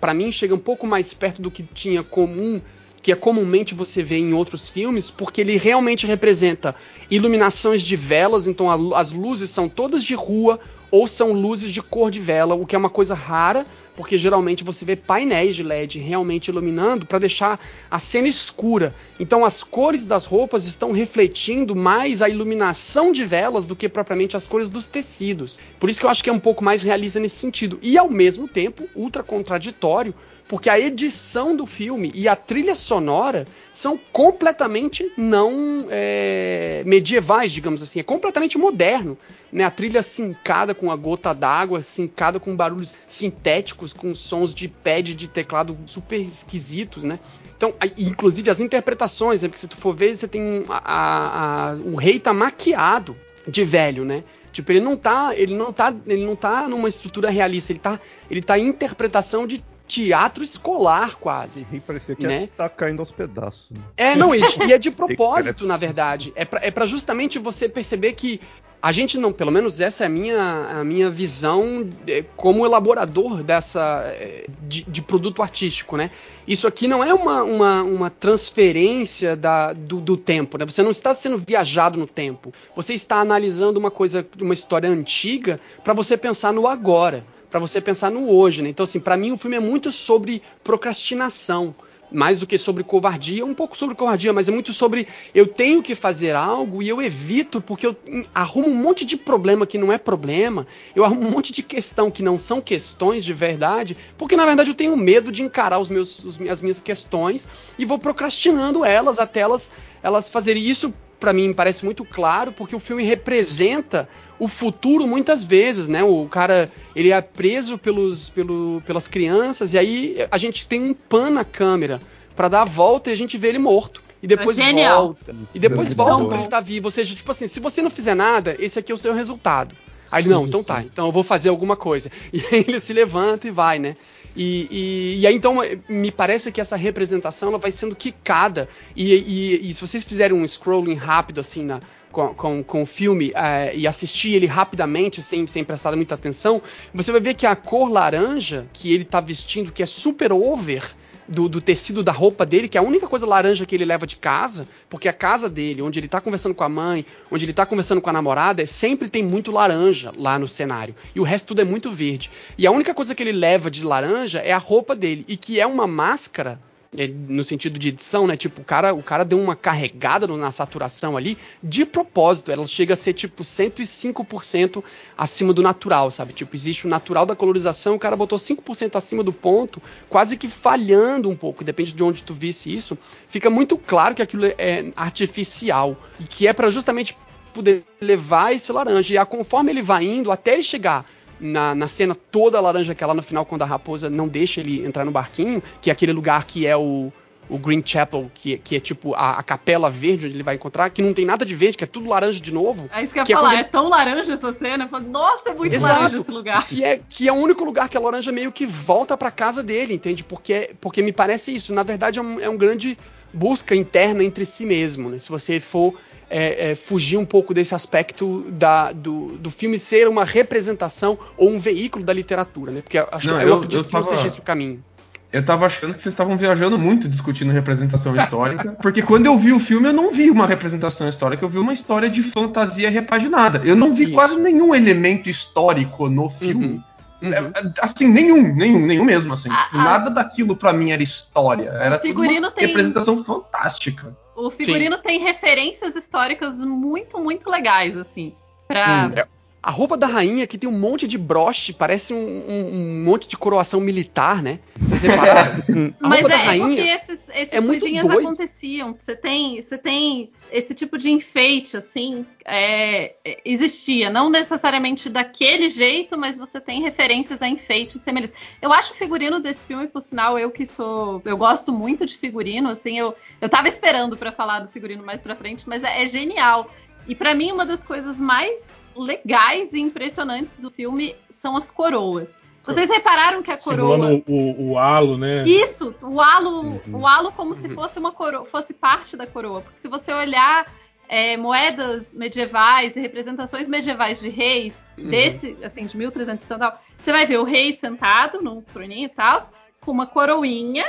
para 0.00 0.14
mim, 0.14 0.32
chega 0.32 0.54
um 0.54 0.58
pouco 0.58 0.86
mais 0.86 1.14
perto 1.14 1.40
do 1.40 1.50
que 1.50 1.62
tinha 1.62 2.02
comum, 2.02 2.60
que 3.00 3.12
é 3.12 3.14
comumente 3.14 3.74
você 3.74 4.02
vê 4.02 4.18
em 4.18 4.32
outros 4.32 4.68
filmes, 4.68 5.10
porque 5.10 5.40
ele 5.40 5.56
realmente 5.56 6.06
representa 6.06 6.74
iluminações 7.10 7.82
de 7.82 7.96
velas, 7.96 8.48
então 8.48 8.68
a, 8.68 8.98
as 8.98 9.12
luzes 9.12 9.50
são 9.50 9.68
todas 9.68 10.02
de 10.02 10.14
rua 10.14 10.58
ou 10.90 11.06
são 11.06 11.32
luzes 11.32 11.70
de 11.70 11.82
cor 11.82 12.10
de 12.10 12.18
vela, 12.18 12.54
o 12.54 12.66
que 12.66 12.74
é 12.74 12.78
uma 12.78 12.90
coisa 12.90 13.14
rara, 13.14 13.64
porque 13.98 14.16
geralmente 14.16 14.62
você 14.62 14.84
vê 14.84 14.94
painéis 14.94 15.56
de 15.56 15.64
LED 15.64 15.98
realmente 15.98 16.52
iluminando 16.52 17.04
para 17.04 17.18
deixar 17.18 17.58
a 17.90 17.98
cena 17.98 18.28
escura. 18.28 18.94
Então 19.18 19.44
as 19.44 19.64
cores 19.64 20.06
das 20.06 20.24
roupas 20.24 20.68
estão 20.68 20.92
refletindo 20.92 21.74
mais 21.74 22.22
a 22.22 22.28
iluminação 22.28 23.10
de 23.10 23.24
velas 23.24 23.66
do 23.66 23.74
que 23.74 23.88
propriamente 23.88 24.36
as 24.36 24.46
cores 24.46 24.70
dos 24.70 24.86
tecidos. 24.86 25.58
Por 25.80 25.90
isso 25.90 25.98
que 25.98 26.06
eu 26.06 26.10
acho 26.10 26.22
que 26.22 26.30
é 26.30 26.32
um 26.32 26.38
pouco 26.38 26.62
mais 26.62 26.80
realista 26.80 27.18
nesse 27.18 27.38
sentido. 27.38 27.76
E 27.82 27.98
ao 27.98 28.08
mesmo 28.08 28.46
tempo, 28.46 28.88
ultra 28.94 29.24
contraditório, 29.24 30.14
porque 30.48 30.70
a 30.70 30.80
edição 30.80 31.54
do 31.54 31.66
filme 31.66 32.10
e 32.14 32.26
a 32.26 32.34
trilha 32.34 32.74
sonora 32.74 33.46
são 33.70 34.00
completamente 34.10 35.12
não 35.16 35.86
é, 35.90 36.82
medievais, 36.86 37.52
digamos 37.52 37.82
assim, 37.82 38.00
é 38.00 38.02
completamente 38.02 38.56
moderno. 38.56 39.16
Né? 39.52 39.62
A 39.62 39.70
trilha 39.70 40.02
sincada 40.02 40.74
com 40.74 40.90
a 40.90 40.96
gota 40.96 41.34
d'água, 41.34 41.82
sincada 41.82 42.40
com 42.40 42.56
barulhos 42.56 42.98
sintéticos, 43.06 43.92
com 43.92 44.14
sons 44.14 44.54
de 44.54 44.68
pad 44.68 45.14
de 45.14 45.28
teclado 45.28 45.76
super 45.84 46.18
esquisitos, 46.18 47.04
né? 47.04 47.20
Então, 47.56 47.74
inclusive 47.98 48.48
as 48.48 48.60
interpretações, 48.60 49.42
né? 49.42 49.48
porque 49.48 49.60
se 49.60 49.68
tu 49.68 49.76
for 49.76 49.94
ver, 49.94 50.16
você 50.16 50.28
tem 50.28 50.64
a, 50.68 51.72
a, 51.72 51.74
o 51.74 51.96
rei 51.96 52.18
tá 52.18 52.32
maquiado 52.32 53.16
de 53.46 53.64
velho, 53.64 54.04
né? 54.04 54.24
Tipo, 54.50 54.72
ele 54.72 54.80
não 54.80 54.96
tá, 54.96 55.32
ele 55.36 55.54
não 55.54 55.72
tá, 55.72 55.94
ele 56.06 56.24
não 56.24 56.34
tá 56.34 56.68
numa 56.68 56.88
estrutura 56.88 57.30
realista, 57.30 57.72
ele 57.72 57.78
tá, 57.78 58.00
ele 58.30 58.42
tá 58.42 58.58
em 58.58 58.66
interpretação 58.66 59.46
de 59.46 59.62
teatro 59.88 60.44
escolar 60.44 61.16
quase. 61.16 61.66
E 61.72 61.80
parecia 61.80 62.14
que 62.14 62.26
Né? 62.26 62.48
tá 62.54 62.68
caindo 62.68 63.00
aos 63.00 63.10
pedaços. 63.10 63.70
É, 63.96 64.14
não, 64.14 64.34
e, 64.34 64.40
e 64.68 64.72
é 64.72 64.78
de 64.78 64.90
propósito, 64.92 65.66
na 65.66 65.76
verdade. 65.76 66.32
É 66.36 66.44
pra, 66.44 66.60
é 66.62 66.70
pra 66.70 66.86
justamente 66.86 67.38
você 67.38 67.68
perceber 67.68 68.12
que 68.12 68.38
a 68.80 68.92
gente 68.92 69.18
não, 69.18 69.32
pelo 69.32 69.50
menos 69.50 69.80
essa 69.80 70.04
é 70.04 70.06
a 70.06 70.10
minha, 70.10 70.68
a 70.80 70.84
minha 70.84 71.10
visão 71.10 71.88
é, 72.06 72.24
como 72.36 72.64
elaborador 72.64 73.42
dessa 73.42 74.02
é, 74.06 74.46
de, 74.62 74.84
de 74.84 75.02
produto 75.02 75.42
artístico, 75.42 75.96
né? 75.96 76.10
Isso 76.46 76.66
aqui 76.66 76.86
não 76.86 77.02
é 77.02 77.12
uma, 77.12 77.42
uma, 77.42 77.82
uma 77.82 78.10
transferência 78.10 79.34
da, 79.34 79.72
do, 79.72 80.00
do 80.00 80.16
tempo, 80.16 80.56
né? 80.58 80.64
Você 80.64 80.82
não 80.82 80.92
está 80.92 81.12
sendo 81.12 81.36
viajado 81.38 81.98
no 81.98 82.06
tempo. 82.06 82.52
Você 82.76 82.94
está 82.94 83.16
analisando 83.16 83.80
uma 83.80 83.90
coisa, 83.90 84.24
uma 84.40 84.54
história 84.54 84.88
antiga 84.88 85.58
para 85.82 85.92
você 85.92 86.16
pensar 86.16 86.52
no 86.52 86.68
agora, 86.68 87.24
para 87.50 87.60
você 87.60 87.80
pensar 87.80 88.10
no 88.10 88.30
hoje, 88.30 88.62
né? 88.62 88.68
Então 88.68 88.84
assim, 88.84 89.00
para 89.00 89.16
mim 89.16 89.32
o 89.32 89.36
filme 89.36 89.56
é 89.56 89.60
muito 89.60 89.90
sobre 89.90 90.42
procrastinação 90.62 91.74
mais 92.10 92.38
do 92.38 92.46
que 92.46 92.56
sobre 92.56 92.82
covardia, 92.82 93.44
um 93.44 93.54
pouco 93.54 93.76
sobre 93.76 93.94
covardia, 93.94 94.32
mas 94.32 94.48
é 94.48 94.52
muito 94.52 94.72
sobre 94.72 95.06
eu 95.34 95.46
tenho 95.46 95.82
que 95.82 95.94
fazer 95.94 96.34
algo 96.34 96.82
e 96.82 96.88
eu 96.88 97.00
evito 97.02 97.60
porque 97.60 97.86
eu 97.86 97.96
arrumo 98.34 98.68
um 98.68 98.74
monte 98.74 99.04
de 99.04 99.16
problema 99.16 99.66
que 99.66 99.78
não 99.78 99.92
é 99.92 99.98
problema, 99.98 100.66
eu 100.94 101.04
arrumo 101.04 101.26
um 101.26 101.30
monte 101.30 101.52
de 101.52 101.62
questão 101.62 102.10
que 102.10 102.22
não 102.22 102.38
são 102.38 102.60
questões 102.60 103.24
de 103.24 103.32
verdade, 103.32 103.96
porque 104.16 104.36
na 104.36 104.46
verdade 104.46 104.70
eu 104.70 104.74
tenho 104.74 104.96
medo 104.96 105.30
de 105.30 105.42
encarar 105.42 105.78
os 105.78 105.88
meus, 105.88 106.24
os, 106.24 106.40
as 106.40 106.60
minhas 106.60 106.80
questões 106.80 107.46
e 107.78 107.84
vou 107.84 107.98
procrastinando 107.98 108.84
elas 108.84 109.18
até 109.18 109.40
elas, 109.40 109.70
elas 110.02 110.30
fazerem 110.30 110.64
isso. 110.64 110.92
Para 111.18 111.32
mim 111.32 111.52
parece 111.52 111.84
muito 111.84 112.04
claro, 112.04 112.52
porque 112.52 112.76
o 112.76 112.80
filme 112.80 113.02
representa 113.02 114.08
o 114.38 114.46
futuro 114.46 115.06
muitas 115.06 115.42
vezes, 115.42 115.88
né? 115.88 116.04
O 116.04 116.26
cara 116.26 116.70
ele 116.94 117.10
é 117.10 117.20
preso 117.20 117.76
pelos, 117.76 118.28
pelo, 118.30 118.82
pelas 118.86 119.08
crianças 119.08 119.74
e 119.74 119.78
aí 119.78 120.16
a 120.30 120.38
gente 120.38 120.66
tem 120.66 120.80
um 120.80 120.94
pan 120.94 121.30
na 121.30 121.44
câmera 121.44 122.00
para 122.36 122.48
dar 122.48 122.62
a 122.62 122.64
volta 122.64 123.10
e 123.10 123.12
a 123.12 123.16
gente 123.16 123.36
vê 123.36 123.48
ele 123.48 123.58
morto. 123.58 124.02
E 124.22 124.26
depois 124.26 124.56
Genial. 124.56 125.02
volta. 125.02 125.36
E 125.54 125.58
depois 125.58 125.92
é 125.92 125.94
volta 125.94 126.36
bom. 126.36 126.40
ele 126.40 126.48
tá 126.48 126.60
vivo. 126.60 126.86
Ou 126.86 126.90
seja, 126.90 127.14
tipo 127.14 127.30
assim, 127.30 127.46
se 127.46 127.60
você 127.60 127.80
não 127.82 127.90
fizer 127.90 128.14
nada, 128.14 128.56
esse 128.58 128.78
aqui 128.78 128.90
é 128.90 128.94
o 128.94 128.98
seu 128.98 129.14
resultado. 129.14 129.74
Aí 130.10 130.22
ele, 130.22 130.30
não, 130.30 130.46
então 130.46 130.62
tá, 130.64 130.82
então 130.82 131.06
eu 131.06 131.12
vou 131.12 131.22
fazer 131.22 131.48
alguma 131.48 131.76
coisa. 131.76 132.10
E 132.32 132.38
aí 132.52 132.64
ele 132.66 132.80
se 132.80 132.92
levanta 132.92 133.46
e 133.48 133.50
vai, 133.50 133.78
né? 133.78 133.96
E, 134.36 134.68
e, 134.70 135.20
e 135.20 135.26
aí 135.26 135.34
então 135.34 135.56
me 135.88 136.12
parece 136.12 136.52
que 136.52 136.60
essa 136.60 136.76
representação 136.76 137.48
ela 137.48 137.58
vai 137.58 137.70
sendo 137.70 137.96
quicada. 137.96 138.68
E, 138.94 139.12
e- 139.14 139.70
e 139.70 139.74
se 139.74 139.80
vocês 139.80 140.04
fizerem 140.04 140.36
um 140.36 140.46
scrolling 140.46 140.94
rápido 140.94 141.40
assim 141.40 141.64
na, 141.64 141.80
com, 142.12 142.34
com, 142.34 142.62
com 142.62 142.82
o 142.82 142.86
filme 142.86 143.32
eh, 143.34 143.72
e 143.74 143.86
assistir 143.86 144.34
ele 144.34 144.46
rapidamente, 144.46 145.22
sem, 145.22 145.46
sem 145.46 145.64
prestar 145.64 145.94
muita 145.96 146.14
atenção, 146.14 146.62
você 146.94 147.10
vai 147.12 147.20
ver 147.20 147.34
que 147.34 147.46
a 147.46 147.56
cor 147.56 147.90
laranja 147.90 148.66
que 148.72 148.92
ele 148.92 149.04
tá 149.04 149.20
vestindo, 149.20 149.72
que 149.72 149.82
é 149.82 149.86
super 149.86 150.32
over, 150.32 150.82
do, 151.28 151.48
do 151.48 151.60
tecido 151.60 152.02
da 152.02 152.12
roupa 152.12 152.46
dele, 152.46 152.68
que 152.68 152.78
é 152.78 152.80
a 152.80 152.84
única 152.84 153.06
coisa 153.06 153.26
laranja 153.26 153.66
que 153.66 153.74
ele 153.74 153.84
leva 153.84 154.06
de 154.06 154.16
casa, 154.16 154.66
porque 154.88 155.08
a 155.08 155.12
casa 155.12 155.48
dele, 155.48 155.82
onde 155.82 156.00
ele 156.00 156.08
tá 156.08 156.20
conversando 156.20 156.54
com 156.54 156.64
a 156.64 156.68
mãe, 156.68 157.04
onde 157.30 157.44
ele 157.44 157.52
tá 157.52 157.66
conversando 157.66 158.00
com 158.00 158.10
a 158.10 158.12
namorada, 158.12 158.64
sempre 158.66 159.08
tem 159.08 159.22
muito 159.22 159.50
laranja 159.50 160.12
lá 160.16 160.38
no 160.38 160.48
cenário. 160.48 160.94
E 161.14 161.20
o 161.20 161.24
resto 161.24 161.48
tudo 161.48 161.60
é 161.60 161.64
muito 161.64 161.90
verde. 161.90 162.30
E 162.56 162.66
a 162.66 162.70
única 162.70 162.94
coisa 162.94 163.14
que 163.14 163.22
ele 163.22 163.32
leva 163.32 163.70
de 163.70 163.84
laranja 163.84 164.38
é 164.38 164.52
a 164.52 164.58
roupa 164.58 164.96
dele, 164.96 165.24
e 165.28 165.36
que 165.36 165.60
é 165.60 165.66
uma 165.66 165.86
máscara. 165.86 166.60
É, 166.96 167.06
No 167.06 167.44
sentido 167.44 167.78
de 167.78 167.88
edição, 167.88 168.26
né? 168.26 168.36
Tipo, 168.36 168.62
o 168.62 168.64
cara, 168.64 168.94
o 168.94 169.02
cara 169.02 169.24
deu 169.24 169.38
uma 169.38 169.54
carregada 169.54 170.26
na 170.26 170.50
saturação 170.50 171.16
ali 171.16 171.36
de 171.62 171.84
propósito. 171.84 172.50
Ela 172.50 172.66
chega 172.66 172.94
a 172.94 172.96
ser 172.96 173.12
tipo 173.12 173.42
105% 173.42 174.82
acima 175.16 175.52
do 175.52 175.62
natural, 175.62 176.10
sabe? 176.10 176.32
Tipo, 176.32 176.56
existe 176.56 176.86
o 176.86 176.90
natural 176.90 177.26
da 177.26 177.36
colorização, 177.36 177.94
o 177.94 177.98
cara 177.98 178.16
botou 178.16 178.38
5% 178.38 178.96
acima 178.96 179.22
do 179.22 179.32
ponto, 179.32 179.82
quase 180.08 180.36
que 180.36 180.48
falhando 180.48 181.28
um 181.28 181.36
pouco, 181.36 181.62
depende 181.62 181.92
de 181.92 182.02
onde 182.02 182.22
tu 182.22 182.32
visse 182.32 182.74
isso, 182.74 182.96
fica 183.28 183.50
muito 183.50 183.76
claro 183.76 184.14
que 184.14 184.22
aquilo 184.22 184.46
é 184.46 184.90
artificial 184.96 185.96
e 186.18 186.24
que 186.24 186.46
é 186.46 186.52
para 186.52 186.70
justamente 186.70 187.16
poder 187.52 187.84
levar 188.00 188.54
esse 188.54 188.70
laranja. 188.72 189.14
E 189.14 189.18
a, 189.18 189.26
conforme 189.26 189.70
ele 189.70 189.82
vai 189.82 190.04
indo, 190.04 190.30
até 190.30 190.54
ele 190.54 190.62
chegar 190.62 191.04
na, 191.40 191.74
na 191.74 191.86
cena 191.88 192.14
toda 192.14 192.60
laranja 192.60 192.94
que 192.94 193.02
é 193.02 193.06
lá 193.06 193.14
no 193.14 193.22
final, 193.22 193.44
quando 193.46 193.62
a 193.62 193.66
raposa 193.66 194.08
não 194.10 194.26
deixa 194.28 194.60
ele 194.60 194.84
entrar 194.84 195.04
no 195.04 195.10
barquinho, 195.10 195.62
que 195.80 195.90
é 195.90 195.92
aquele 195.92 196.12
lugar 196.12 196.44
que 196.46 196.66
é 196.66 196.76
o, 196.76 197.12
o 197.48 197.58
Green 197.58 197.82
Chapel, 197.84 198.30
que, 198.34 198.58
que 198.58 198.76
é 198.76 198.80
tipo 198.80 199.14
a, 199.14 199.38
a 199.38 199.42
capela 199.42 199.88
verde 199.88 200.26
onde 200.26 200.36
ele 200.36 200.42
vai 200.42 200.56
encontrar, 200.56 200.90
que 200.90 201.00
não 201.00 201.14
tem 201.14 201.24
nada 201.24 201.44
de 201.46 201.54
verde, 201.54 201.78
que 201.78 201.84
é 201.84 201.86
tudo 201.86 202.08
laranja 202.08 202.40
de 202.40 202.52
novo. 202.52 202.88
É 202.92 203.02
isso 203.02 203.12
que 203.14 203.18
eu 203.20 203.24
ia 203.26 203.32
é 203.32 203.36
falar, 203.36 203.50
quando- 203.50 203.60
é 203.60 203.64
tão 203.64 203.88
laranja 203.88 204.32
essa 204.34 204.52
cena. 204.52 204.84
Eu 204.84 204.88
falo, 204.88 205.08
Nossa, 205.08 205.50
é 205.50 205.54
muito 205.54 205.74
Exato. 205.74 205.94
laranja 205.94 206.18
esse 206.18 206.30
lugar. 206.30 206.66
Que 206.66 206.84
é, 206.84 207.00
que 207.08 207.28
é 207.28 207.32
o 207.32 207.36
único 207.36 207.64
lugar 207.64 207.88
que 207.88 207.96
a 207.96 208.00
laranja 208.00 208.30
meio 208.32 208.52
que 208.52 208.66
volta 208.66 209.16
pra 209.16 209.30
casa 209.30 209.62
dele, 209.62 209.94
entende? 209.94 210.22
Porque, 210.22 210.74
porque 210.80 211.00
me 211.02 211.12
parece 211.12 211.54
isso. 211.54 211.72
Na 211.72 211.82
verdade, 211.82 212.18
é 212.18 212.22
um, 212.22 212.38
é 212.40 212.48
um 212.50 212.56
grande 212.56 212.98
busca 213.32 213.74
interna 213.74 214.22
entre 214.24 214.44
si 214.44 214.64
mesmo, 214.66 215.08
né? 215.10 215.18
Se 215.18 215.28
você 215.28 215.60
for 215.60 215.94
é, 216.30 216.72
é, 216.72 216.74
fugir 216.74 217.16
um 217.16 217.24
pouco 217.24 217.54
desse 217.54 217.74
aspecto 217.74 218.44
da, 218.50 218.92
do, 218.92 219.38
do 219.38 219.50
filme 219.50 219.78
ser 219.78 220.06
uma 220.08 220.24
representação 220.24 221.18
ou 221.36 221.50
um 221.50 221.58
veículo 221.58 222.04
da 222.04 222.12
literatura, 222.12 222.70
né? 222.72 222.80
Porque 222.82 222.98
eu, 222.98 223.08
acho, 223.10 223.28
Não, 223.28 223.40
eu, 223.40 223.48
eu- 223.48 223.54
acredito 223.56 223.78
eu 223.78 223.84
que 223.84 223.92
não 223.94 224.02
tava- 224.02 224.16
seja 224.16 224.26
esse 224.26 224.38
o 224.38 224.42
caminho. 224.42 224.82
Eu 225.30 225.44
tava 225.44 225.66
achando 225.66 225.92
que 225.94 226.00
vocês 226.00 226.14
estavam 226.14 226.38
viajando 226.38 226.78
muito 226.78 227.06
discutindo 227.06 227.52
representação 227.52 228.16
histórica, 228.16 228.70
porque 228.80 229.02
quando 229.02 229.26
eu 229.26 229.36
vi 229.36 229.52
o 229.52 229.60
filme 229.60 229.88
eu 229.88 229.92
não 229.92 230.10
vi 230.10 230.30
uma 230.30 230.46
representação 230.46 231.06
histórica, 231.06 231.44
eu 231.44 231.48
vi 231.50 231.58
uma 231.58 231.72
história 231.74 232.08
de 232.08 232.22
fantasia 232.22 232.88
repaginada. 232.88 233.60
Eu 233.62 233.76
não 233.76 233.94
vi 233.94 234.04
Isso. 234.04 234.12
quase 234.14 234.40
nenhum 234.40 234.74
elemento 234.74 235.28
histórico 235.28 236.08
no 236.08 236.30
filme. 236.30 236.66
Uhum. 236.66 236.82
É, 237.20 237.28
é, 237.28 237.72
Assim, 237.80 238.06
nenhum, 238.08 238.54
nenhum, 238.54 238.84
nenhum 238.86 239.04
mesmo, 239.04 239.34
assim. 239.34 239.50
A- 239.50 239.68
Nada 239.72 240.10
daquilo 240.10 240.56
pra 240.56 240.72
mim 240.72 240.92
era 240.92 241.02
história. 241.02 241.68
Era 241.70 241.98
figurino 241.98 242.46
uma 242.46 242.50
tem- 242.50 242.66
representação 242.66 243.22
fantástica. 243.24 244.16
O 244.36 244.50
figurino 244.50 244.98
tem 244.98 245.18
referências 245.20 245.96
históricas 245.96 246.62
muito, 246.64 247.18
muito 247.18 247.50
legais, 247.50 247.96
assim. 247.96 248.32
Pra... 248.68 249.10
Hum. 249.12 249.18
É, 249.18 249.26
A 249.60 249.72
roupa 249.72 249.96
da 249.96 250.06
rainha 250.06 250.46
que 250.46 250.56
tem 250.56 250.68
um 250.70 250.78
monte 250.78 251.06
de 251.08 251.18
broche, 251.18 251.72
parece 251.72 252.14
um, 252.14 252.16
um- 252.16 252.74
um 252.74 253.04
monte 253.04 253.26
de 253.26 253.36
coroação 253.36 253.80
militar, 253.80 254.40
né? 254.40 254.60
Vocês 254.78 255.02
repararam? 255.02 255.62
A 256.00 256.08
Mas 256.08 256.20
roupa 256.20 256.34
é, 256.34 256.36
da 256.38 256.42
é 256.42 256.46
rainha 256.46 256.66
porque 256.68 256.80
esses, 256.82 257.28
esses 257.34 257.52
é 257.52 257.60
coisinhas 257.60 258.08
aconteciam. 258.08 258.94
Você 258.96 259.16
tem, 259.16 259.60
você 259.60 259.76
tem 259.76 260.30
esse 260.52 260.74
tipo 260.76 260.96
de 260.96 261.10
enfeite, 261.10 261.76
assim, 261.76 262.24
é, 262.44 263.14
é, 263.24 263.40
existia. 263.44 264.08
Não 264.08 264.30
necessariamente 264.30 265.08
daquele 265.08 265.68
jeito, 265.68 266.16
mas 266.16 266.38
você 266.38 266.60
tem 266.60 266.80
referências 266.80 267.42
a 267.42 267.48
enfeites 267.48 268.00
semelhantes. 268.00 268.34
Eu 268.62 268.72
acho 268.72 268.92
o 268.92 268.96
figurino 268.96 269.40
desse 269.40 269.64
filme, 269.64 269.88
por 269.88 270.00
sinal, 270.02 270.38
eu 270.38 270.52
que 270.52 270.64
sou. 270.64 271.20
Eu 271.24 271.36
gosto 271.36 271.72
muito 271.72 272.06
de 272.06 272.16
figurino, 272.16 272.68
assim, 272.70 272.96
eu, 272.96 273.12
eu 273.40 273.48
tava 273.48 273.66
esperando 273.66 274.16
pra 274.16 274.30
falar 274.30 274.60
do 274.60 274.68
figurino 274.68 275.04
mais 275.04 275.20
pra 275.20 275.34
frente, 275.34 275.64
mas 275.68 275.82
é, 275.82 276.04
é 276.04 276.06
genial. 276.06 276.70
E 277.08 277.14
pra 277.16 277.34
mim, 277.34 277.50
uma 277.50 277.66
das 277.66 277.82
coisas 277.82 278.20
mais 278.20 278.77
legais 278.98 279.72
e 279.72 279.80
impressionantes 279.80 280.58
do 280.58 280.70
filme 280.70 281.14
são 281.30 281.56
as 281.56 281.70
coroas. 281.70 282.40
Vocês 282.64 282.90
repararam 282.90 283.42
que 283.42 283.50
a 283.50 283.56
coroa. 283.56 283.94
Simulando 283.96 284.24
o, 284.28 284.72
o 284.72 284.78
halo, 284.78 285.16
né? 285.16 285.42
Isso, 285.46 285.94
o 286.02 286.20
halo, 286.20 286.60
Uhum. 286.86 287.00
o 287.00 287.06
halo 287.06 287.32
como 287.32 287.54
se 287.54 287.66
Uhum. 287.68 287.74
fosse 287.74 287.98
uma 287.98 288.12
coroa, 288.12 288.44
fosse 288.44 288.74
parte 288.74 289.16
da 289.16 289.26
coroa. 289.26 289.62
Porque 289.62 289.78
se 289.78 289.88
você 289.88 290.12
olhar 290.12 290.70
é, 291.08 291.38
moedas 291.38 292.12
medievais 292.12 292.94
e 292.94 293.00
representações 293.00 293.66
medievais 293.66 294.20
de 294.20 294.28
reis, 294.28 294.86
Uhum. 294.98 295.08
desse, 295.08 295.56
assim, 295.62 295.86
de 295.86 295.96
1300 295.96 296.44
e 296.44 296.46
tal, 296.46 296.78
você 296.98 297.10
vai 297.10 297.24
ver 297.24 297.38
o 297.38 297.44
rei 297.44 297.72
sentado 297.72 298.42
num 298.42 298.60
troninho 298.60 299.06
e 299.06 299.08
tal, 299.08 299.38
com 299.80 299.90
uma 299.90 300.06
coroinha 300.06 300.84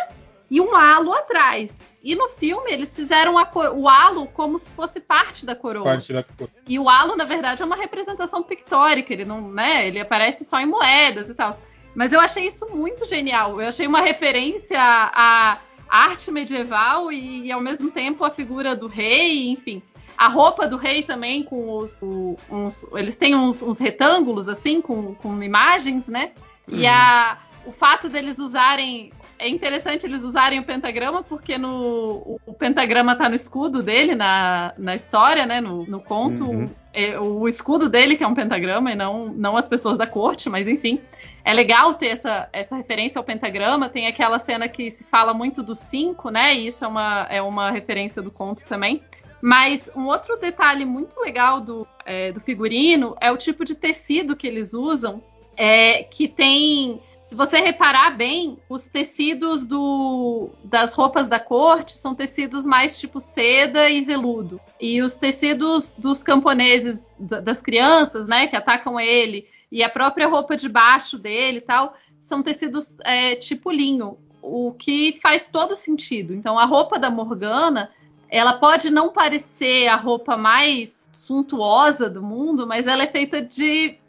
e 0.50 0.60
um 0.60 0.76
halo 0.76 1.14
atrás. 1.14 1.88
E 2.04 2.16
no 2.16 2.30
filme 2.30 2.72
eles 2.72 2.96
fizeram 2.96 3.36
o 3.36 3.90
halo 3.90 4.28
como 4.28 4.58
se 4.58 4.72
fosse 4.72 5.00
parte 5.02 5.46
da 5.46 5.56
coroa. 5.56 5.84
Parte 5.84 6.14
da... 6.14 6.24
E 6.68 6.80
o 6.80 6.88
halo, 6.90 7.16
na 7.16 7.26
verdade, 7.26 7.62
é 7.62 7.66
uma 7.66 7.76
representação 7.76 8.42
pictórica, 8.42 9.12
ele 9.14 9.26
não, 9.26 9.42
né? 9.52 9.86
Ele 9.88 10.00
aparece 10.00 10.46
só 10.46 10.60
em 10.60 10.66
moedas 10.66 11.30
e 11.30 11.36
tal. 11.36 11.60
Mas 11.94 12.14
eu 12.14 12.20
achei 12.20 12.48
isso 12.48 12.70
muito 12.70 13.06
genial. 13.06 13.60
Eu 13.62 13.68
achei 13.68 13.86
uma 13.86 14.00
referência 14.02 14.80
à 14.80 15.58
arte 15.90 16.32
medieval 16.32 17.12
e, 17.12 17.48
e, 17.48 17.52
ao 17.52 17.60
mesmo 17.60 17.92
tempo 17.92 18.24
a 18.24 18.30
figura 18.30 18.76
do 18.76 18.88
rei, 18.88 19.50
enfim. 19.50 19.82
A 20.18 20.28
roupa 20.28 20.68
do 20.68 20.78
rei 20.78 21.04
também, 21.04 21.44
com 21.44 21.78
os. 21.78 22.02
uns- 22.50 22.86
eles 22.94 23.16
têm 23.16 23.36
uns, 23.36 23.62
uns 23.62 23.80
retângulos, 23.80 24.48
assim, 24.50 24.82
com, 24.82 25.16
com 25.16 25.42
imagens, 25.42 26.08
né? 26.08 26.32
E 26.68 26.86
a, 26.88 27.38
o 27.66 27.72
fato 27.72 28.08
deles 28.08 28.38
usarem. 28.38 29.12
É 29.40 29.48
interessante 29.48 30.06
eles 30.06 30.24
usarem 30.24 30.60
o 30.60 30.66
pentagrama, 30.66 31.24
porque 31.24 31.58
no, 31.58 32.40
o, 32.46 32.54
pentagrama 32.54 33.16
tá 33.16 33.30
no 33.30 33.36
escudo 33.36 33.82
dele, 33.82 34.14
na, 34.14 34.74
na 34.78 34.94
história, 34.94 35.46
né? 35.46 35.62
No, 35.62 35.86
no 35.86 36.02
conto. 36.02 36.44
Uhum. 36.44 36.70
É, 36.94 37.18
o 37.20 37.48
escudo 37.48 37.88
dele, 37.88 38.18
que 38.18 38.24
é 38.24 38.28
um 38.28 38.34
pentagrama, 38.34 38.92
e 38.92 38.96
não, 38.96 39.28
não 39.30 39.56
as 39.56 39.68
pessoas 39.68 39.98
da 39.98 40.06
corte, 40.06 40.50
mas 40.50 40.68
enfim. 40.68 41.00
É 41.46 41.54
legal 41.54 41.94
ter 41.94 42.08
essa, 42.08 42.50
essa 42.52 42.76
referência 42.76 43.18
ao 43.18 43.24
pentagrama. 43.24 43.88
Tem 43.88 44.08
aquela 44.08 44.38
cena 44.40 44.68
que 44.68 44.92
se 44.92 45.06
fala 45.06 45.34
muito 45.34 45.64
do 45.64 45.74
cinco, 45.74 46.30
né? 46.30 46.54
E 46.54 46.68
isso 46.68 46.84
é 46.84 46.88
uma, 46.88 47.28
é 47.30 47.42
uma 47.42 47.72
referência 47.72 48.22
do 48.22 48.30
conto 48.30 48.66
também. 48.68 49.02
Mas 49.42 49.90
um 49.96 50.06
outro 50.06 50.38
detalhe 50.38 50.86
muito 50.86 51.20
legal 51.20 51.62
do, 51.62 51.88
é, 52.06 52.32
do 52.32 52.42
figurino 52.42 53.16
é 53.22 53.32
o 53.32 53.38
tipo 53.38 53.64
de 53.64 53.76
tecido 53.76 54.36
que 54.36 54.46
eles 54.46 54.74
usam, 54.74 55.24
é, 55.56 56.04
que 56.04 56.28
tem. 56.28 57.02
Se 57.30 57.36
você 57.36 57.60
reparar 57.60 58.18
bem, 58.18 58.58
os 58.68 58.88
tecidos 58.88 59.64
do, 59.64 60.50
das 60.64 60.96
roupas 60.96 61.28
da 61.28 61.40
corte 61.40 61.96
são 61.96 62.16
tecidos 62.16 62.66
mais 62.66 63.00
tipo 63.00 63.20
seda 63.20 63.88
e 63.88 64.04
veludo. 64.04 64.60
E 64.82 65.00
os 65.04 65.16
tecidos 65.16 65.94
dos 65.94 66.24
camponeses, 66.24 67.14
da- 67.20 67.40
das 67.40 67.62
crianças, 67.62 68.28
né, 68.28 68.48
que 68.48 68.56
atacam 68.56 69.00
ele, 69.00 69.48
e 69.72 69.84
a 69.84 69.90
própria 69.92 70.28
roupa 70.28 70.58
de 70.58 70.68
baixo 70.68 71.20
dele 71.20 71.60
e 71.60 71.62
tal, 71.62 71.94
são 72.20 72.42
tecidos 72.42 72.98
é, 73.06 73.36
tipo 73.36 73.70
linho, 73.70 74.18
o 74.42 74.72
que 74.72 75.20
faz 75.22 75.50
todo 75.50 75.76
sentido. 75.76 76.34
Então 76.34 76.58
a 76.58 76.66
roupa 76.66 76.98
da 76.98 77.12
Morgana, 77.12 77.92
ela 78.28 78.54
pode 78.54 78.90
não 78.90 79.10
parecer 79.10 79.88
a 79.88 79.96
roupa 79.96 80.36
mais 80.36 81.08
suntuosa 81.14 82.10
do 82.10 82.24
mundo, 82.24 82.66
mas 82.66 82.88
ela 82.88 83.04
é 83.04 83.08
feita 83.08 83.40
de 83.40 84.00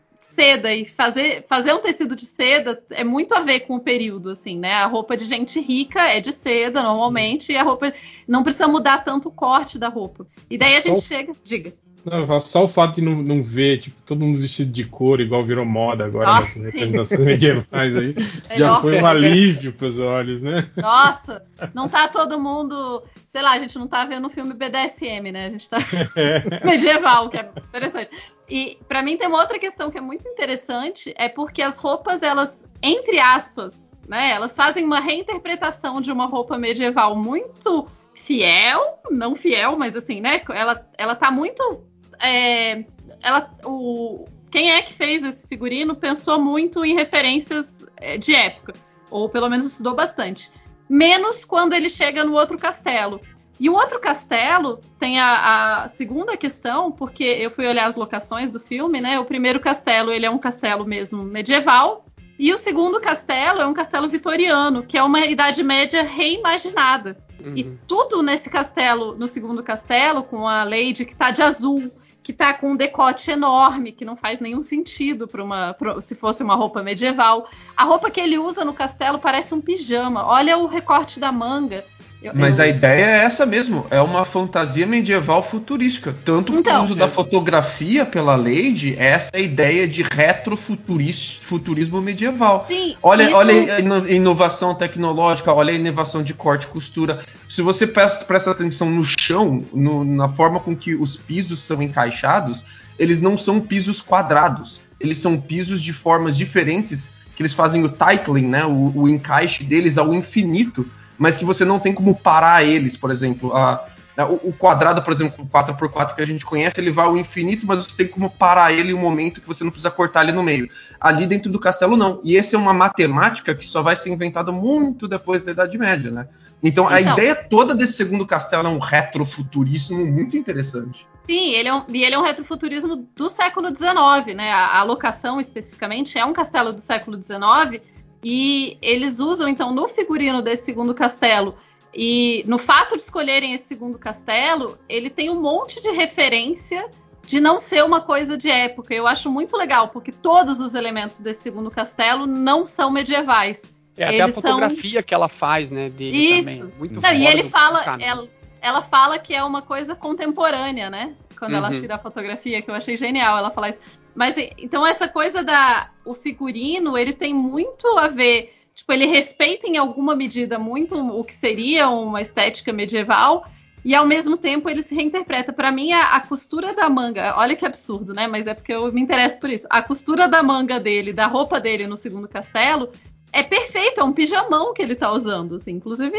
seda 0.41 0.75
e 0.75 0.87
fazer, 0.87 1.45
fazer 1.47 1.75
um 1.75 1.81
tecido 1.81 2.17
de 2.17 2.25
seda 2.25 2.83
é 2.91 3.05
muito 3.05 3.35
a 3.35 3.41
ver 3.41 3.61
com 3.61 3.77
o 3.77 3.81
período, 3.81 4.31
assim, 4.31 4.59
né? 4.59 4.73
A 4.73 4.87
roupa 4.87 5.17
de 5.17 5.27
gente 5.27 5.61
rica 5.61 6.01
é 6.01 6.19
de 6.19 6.33
seda 6.33 6.83
normalmente 6.83 7.47
Sim. 7.47 7.53
e 7.53 7.57
a 7.57 7.63
roupa 7.63 7.93
não 8.27 8.43
precisa 8.43 8.67
mudar 8.67 9.05
tanto 9.05 9.29
o 9.29 9.33
corte 9.33 9.79
da 9.79 9.89
roupa. 9.89 10.27
E 10.49 10.57
daí 10.57 10.77
a 10.77 10.81
Só 10.81 10.89
gente 10.89 11.03
chega, 11.03 11.33
diga. 11.45 11.75
Não, 12.05 12.41
só 12.41 12.65
o 12.65 12.69
fato 12.69 12.97
de 12.97 13.03
não, 13.03 13.23
não, 13.23 13.43
ver, 13.43 13.79
tipo, 13.79 14.01
todo 14.07 14.21
mundo 14.21 14.39
vestido 14.39 14.73
de 14.73 14.85
cor, 14.85 15.21
igual 15.21 15.45
virou 15.45 15.67
moda 15.67 16.07
agora 16.07 16.27
Nossa, 16.27 16.59
nas 16.59 16.73
representações 16.73 17.21
medievais 17.21 17.97
aí, 17.97 18.15
já 18.57 18.81
foi 18.81 19.01
um 19.01 19.07
alívio 19.07 19.73
pros 19.73 19.99
olhos, 19.99 20.41
né? 20.43 20.67
Nossa, 20.77 21.45
não 21.75 21.89
tá 21.89 22.09
todo 22.09 22.41
mundo, 22.41 23.03
sei 23.29 23.43
lá, 23.43 23.53
a 23.53 23.59
gente 23.59 23.79
não 23.79 23.87
tá 23.87 24.05
vendo 24.07 24.29
o 24.29 24.31
filme 24.31 24.55
BDSM, 24.55 25.31
né? 25.31 25.47
A 25.47 25.51
gente 25.51 25.69
tá 25.69 25.77
é. 26.17 26.65
medieval, 26.65 27.29
que 27.29 27.37
é 27.37 27.51
interessante. 27.69 28.11
E 28.51 28.79
para 28.89 29.03
mim 29.03 29.17
tem 29.17 29.29
uma 29.29 29.41
outra 29.41 29.59
questão 29.59 29.91
que 29.91 29.99
é 29.99 30.01
muito 30.01 30.27
interessante, 30.27 31.15
é 31.17 31.29
porque 31.29 31.63
as 31.63 31.79
roupas, 31.79 32.21
elas, 32.21 32.67
entre 32.83 33.21
aspas, 33.21 33.95
né, 34.09 34.33
elas 34.33 34.57
fazem 34.57 34.85
uma 34.85 34.99
reinterpretação 34.99 36.01
de 36.01 36.11
uma 36.11 36.27
roupa 36.27 36.59
medieval 36.59 37.15
muito 37.15 37.87
fiel, 38.13 38.99
não 39.09 39.37
fiel, 39.37 39.79
mas 39.79 39.95
assim, 39.95 40.21
né? 40.21 40.43
Ela, 40.53 40.85
ela 40.99 41.15
tá 41.15 41.31
muito 41.31 41.85
é, 42.21 42.85
ela, 43.23 43.51
o, 43.65 44.27
quem 44.51 44.71
é 44.73 44.83
que 44.83 44.93
fez 44.93 45.23
esse 45.23 45.47
figurino 45.47 45.95
pensou 45.95 46.41
muito 46.41 46.85
em 46.85 46.95
referências 46.95 47.87
é, 47.97 48.19
de 48.19 48.35
época, 48.35 48.75
ou 49.11 49.29
pelo 49.29 49.49
menos 49.49 49.67
estudou 49.67 49.95
bastante. 49.95 50.51
Menos 50.89 51.45
quando 51.45 51.73
ele 51.73 51.89
chega 51.89 52.25
no 52.25 52.35
outro 52.35 52.59
castelo. 52.59 53.21
E 53.61 53.69
o 53.69 53.75
outro 53.75 54.01
castelo 54.01 54.81
tem 54.99 55.21
a, 55.21 55.83
a, 55.83 55.89
segunda 55.89 56.35
questão, 56.35 56.91
porque 56.91 57.23
eu 57.23 57.51
fui 57.51 57.67
olhar 57.67 57.85
as 57.85 57.95
locações 57.95 58.51
do 58.51 58.59
filme, 58.59 59.03
né? 59.03 59.21
O 59.21 59.25
primeiro 59.27 59.61
castelo 59.61 60.11
ele 60.11 60.25
é 60.25 60.31
um 60.31 60.39
castelo 60.39 60.87
mesmo 60.87 61.23
medieval, 61.23 62.07
e 62.39 62.55
o 62.55 62.57
segundo 62.57 62.99
castelo 62.99 63.61
é 63.61 63.67
um 63.67 63.75
castelo 63.75 64.09
vitoriano, 64.09 64.83
que 64.83 64.97
é 64.97 65.03
uma 65.03 65.27
Idade 65.27 65.63
Média 65.63 66.03
reimaginada. 66.03 67.19
Uhum. 67.39 67.53
E 67.55 67.65
tudo 67.87 68.23
nesse 68.23 68.49
castelo, 68.49 69.15
no 69.15 69.29
segundo 69.29 69.63
castelo, 69.63 70.23
com 70.23 70.49
a 70.49 70.65
Lady 70.65 71.05
que 71.05 71.15
tá 71.15 71.31
de 71.31 71.43
azul, 71.43 71.93
que 72.23 72.33
tá 72.33 72.55
com 72.55 72.73
um 72.73 72.77
decote 72.77 73.31
enorme, 73.31 73.93
que 73.93 74.07
não 74.07 74.17
faz 74.17 74.41
nenhum 74.41 74.63
sentido 74.63 75.29
para 75.29 75.45
uma 75.45 75.75
pra, 75.75 76.01
se 76.01 76.15
fosse 76.15 76.43
uma 76.43 76.55
roupa 76.55 76.83
medieval. 76.83 77.47
A 77.77 77.85
roupa 77.85 78.11
que 78.11 78.19
ele 78.19 78.39
usa 78.39 78.65
no 78.65 78.73
castelo 78.73 79.19
parece 79.19 79.55
um 79.55 79.61
pijama. 79.61 80.25
Olha 80.25 80.57
o 80.57 80.67
recorte 80.67 81.21
da 81.21 81.31
manga. 81.31 81.85
Eu, 82.23 82.33
Mas 82.35 82.59
eu... 82.59 82.65
a 82.67 82.69
ideia 82.69 83.05
é 83.05 83.25
essa 83.25 83.47
mesmo, 83.47 83.87
é 83.91 84.01
uma 84.01 84.25
fantasia 84.25 84.87
medieval 84.87 85.43
futurística. 85.43 86.15
Tanto 86.25 86.55
então, 86.55 86.81
o 86.81 86.85
uso 86.85 86.93
é. 86.93 86.97
da 86.97 87.09
fotografia 87.09 88.05
pela 88.05 88.37
Lady, 88.37 88.95
é 88.99 89.07
essa 89.07 89.39
ideia 89.39 89.89
de 89.89 90.03
retrofuturismo 90.03 92.01
medieval. 92.03 92.67
Sim, 92.69 92.97
olha, 93.03 93.25
isso... 93.25 93.37
olha 93.37 93.77
a 93.77 94.13
inovação 94.13 94.75
tecnológica, 94.75 95.53
olha 95.53 95.73
a 95.73 95.77
inovação 95.77 96.23
de 96.23 96.35
corte 96.35 96.65
e 96.65 96.69
costura. 96.69 97.25
Se 97.49 97.63
você 97.63 97.87
presta 97.87 98.51
atenção 98.51 98.91
no 98.91 99.05
chão, 99.05 99.65
no, 99.73 100.05
na 100.05 100.29
forma 100.29 100.61
com 100.61 100.77
que 100.77 100.95
os 100.95 101.17
pisos 101.17 101.61
são 101.61 101.83
encaixados, 101.83 102.65
eles 102.99 103.23
não 103.23 103.39
são 103.39 103.61
pisos 103.61 104.03
quadrados. 104.03 104.83
Eles 105.01 105.17
são 105.17 105.41
pisos 105.41 105.81
de 105.81 105.95
formas 105.95 106.37
diferentes, 106.37 107.11
que 107.35 107.43
eles 107.43 107.55
fazem 107.55 107.83
o 107.83 107.89
titling, 107.89 108.47
né, 108.47 108.67
o, 108.67 108.93
o 108.95 109.09
encaixe 109.09 109.65
deles 109.65 109.97
ao 109.97 110.13
infinito 110.13 110.87
mas 111.21 111.37
que 111.37 111.45
você 111.45 111.67
não 111.67 111.79
tem 111.79 111.93
como 111.93 112.15
parar 112.15 112.65
eles, 112.65 112.97
por 112.97 113.11
exemplo. 113.11 113.55
A, 113.55 113.87
a, 114.17 114.25
o 114.25 114.55
quadrado, 114.55 115.03
por 115.03 115.13
exemplo, 115.13 115.45
o 115.45 115.47
4x4 115.47 116.15
que 116.15 116.23
a 116.23 116.27
gente 116.27 116.47
conhece, 116.47 116.81
ele 116.81 116.91
vai 116.91 117.05
ao 117.05 117.15
infinito, 117.15 117.67
mas 117.67 117.85
você 117.85 117.95
tem 117.95 118.09
como 118.09 118.31
parar 118.31 118.73
ele 118.73 118.93
em 118.93 118.95
um 118.95 119.01
momento 119.01 119.39
que 119.39 119.47
você 119.47 119.63
não 119.63 119.71
precisa 119.71 119.91
cortar 119.91 120.23
ele 120.23 120.33
no 120.33 120.43
meio. 120.43 120.71
Ali 120.99 121.27
dentro 121.27 121.53
do 121.53 121.61
castelo, 121.61 121.95
não. 121.95 122.23
E 122.25 122.39
essa 122.39 122.57
é 122.57 122.59
uma 122.59 122.73
matemática 122.73 123.55
que 123.55 123.67
só 123.67 123.83
vai 123.83 123.97
ser 123.97 124.09
inventada 124.09 124.51
muito 124.51 125.07
depois 125.07 125.45
da 125.45 125.53
Idade 125.53 125.77
Média, 125.77 126.11
né? 126.11 126.27
Então, 126.63 126.89
a 126.89 126.99
então, 126.99 127.13
ideia 127.13 127.35
toda 127.35 127.75
desse 127.75 127.93
segundo 127.93 128.25
castelo 128.25 128.67
é 128.67 128.71
um 128.71 128.79
retrofuturismo 128.79 130.07
muito 130.07 130.39
interessante. 130.39 131.07
Sim, 131.29 131.51
ele 131.51 131.69
é 131.69 131.75
um, 131.75 131.85
e 131.87 132.03
ele 132.03 132.15
é 132.15 132.19
um 132.19 132.23
retrofuturismo 132.23 133.07
do 133.15 133.29
século 133.29 133.69
XIX, 133.69 134.35
né? 134.35 134.51
A, 134.53 134.79
a 134.79 134.83
locação 134.85 135.39
especificamente 135.39 136.19
é 136.19 136.25
um 136.25 136.33
castelo 136.33 136.73
do 136.73 136.81
século 136.81 137.23
XIX 137.23 137.83
e 138.23 138.77
eles 138.83 139.21
usam, 139.21 139.49
então, 139.49 139.73
no 139.73 139.89
figurino 139.89 140.43
desse 140.43 140.65
segundo 140.65 140.95
castelo, 140.95 141.55
e 141.95 142.45
no 142.47 142.59
fato 142.59 142.97
de 142.97 143.03
escolherem 143.03 143.55
esse 143.55 143.67
segundo 143.67 143.99
castelo, 143.99 144.79
ele 144.89 145.11
tem 145.11 145.31
um 145.31 145.41
monte 145.41 145.81
de 145.81 145.91
referência 145.91 146.89
de 147.25 147.41
não 147.41 147.61
ser 147.61 147.85
uma 147.85 148.01
coisa 148.01 148.37
de 148.37 148.51
época. 148.51 148.95
Eu 148.95 149.07
acho 149.07 149.31
muito 149.31 149.57
legal, 149.57 149.89
porque 149.89 150.13
todos 150.13 150.61
os 150.61 150.75
elementos 150.75 151.21
desse 151.21 151.43
segundo 151.43 151.71
castelo 151.71 152.27
não 152.27 152.65
são 152.65 152.91
medievais. 152.91 153.75
É 153.97 154.05
até 154.05 154.19
Eles 154.19 154.39
a 154.39 154.41
fotografia 154.41 155.01
são... 155.01 155.03
que 155.03 155.15
ela 155.15 155.29
faz, 155.29 155.71
né, 155.71 155.89
dele 155.89 156.17
Isso. 156.17 156.61
também. 156.61 156.75
Muito 156.79 157.01
não, 157.01 157.13
e 157.13 157.27
ele 157.27 157.45
fala, 157.45 157.99
ela, 158.01 158.29
ela, 158.63 158.83
fala 158.83 159.19
que 159.19 159.35
é 159.35 159.43
uma 159.43 159.63
coisa 159.63 159.95
contemporânea, 159.95 160.89
né? 160.89 161.15
Quando 161.39 161.53
uhum. 161.53 161.59
ela 161.59 161.71
tira 161.73 161.97
a 161.97 161.99
fotografia, 161.99 162.63
que 162.63 162.71
eu 162.71 162.75
achei 162.75 162.97
genial 162.97 163.37
ela 163.37 163.51
falar 163.51 163.71
isso. 163.71 163.81
Mas 164.15 164.37
então 164.59 164.87
essa 164.87 165.09
coisa 165.09 165.43
da 165.43 165.91
o 166.05 166.15
figurino, 166.15 166.97
ele 166.97 167.13
tem 167.13 167.33
muito 167.33 167.87
a 167.99 168.09
ver, 168.09 168.55
tipo, 168.75 168.93
ele 168.93 169.07
respeita 169.07 169.67
em 169.67 169.77
alguma 169.77 170.17
medida 170.17 170.59
muito 170.59 170.97
o 170.97 171.25
que 171.25 171.35
seria 171.35 171.89
uma 171.89 172.21
estética 172.21 172.73
medieval 172.73 173.47
e 173.85 173.95
ao 173.95 174.07
mesmo 174.07 174.37
tempo 174.37 174.69
ele 174.69 174.83
se 174.83 174.95
reinterpreta. 174.95 175.53
Para 175.53 175.71
mim 175.71 175.93
a, 175.93 176.17
a, 176.17 176.21
costura 176.21 176.75
da 176.75 176.89
manga, 176.89 177.35
olha 177.37 177.57
que 177.57 177.65
absurdo, 177.65 178.13
né? 178.13 178.27
Mas 178.27 178.47
é 178.47 178.55
porque 178.55 178.73
eu 178.73 178.93
me 178.93 179.01
interesso 179.01 179.39
por 179.41 179.51
isso. 179.51 179.67
A 179.71 179.83
costura 179.83 180.29
da 180.29 180.43
manga 180.43 180.79
dele, 180.79 181.13
da 181.13 181.27
roupa 181.27 181.59
dele 181.61 181.87
no 181.87 181.97
segundo 181.97 182.29
castelo, 182.29 182.91
é 183.33 183.43
perfeito, 183.43 184.01
é 184.01 184.05
um 184.05 184.13
pijamão 184.13 184.75
que 184.75 184.83
ele 184.83 184.95
tá 184.95 185.11
usando, 185.13 185.55
assim. 185.55 185.73
Inclusive, 185.73 186.17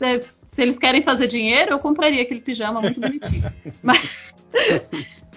é, 0.00 0.22
se 0.46 0.62
eles 0.62 0.78
querem 0.78 1.02
fazer 1.02 1.26
dinheiro, 1.26 1.72
eu 1.72 1.78
compraria 1.78 2.22
aquele 2.22 2.40
pijama 2.40 2.80
muito 2.80 3.00
bonitinho. 3.00 3.52
Mas 3.82 4.32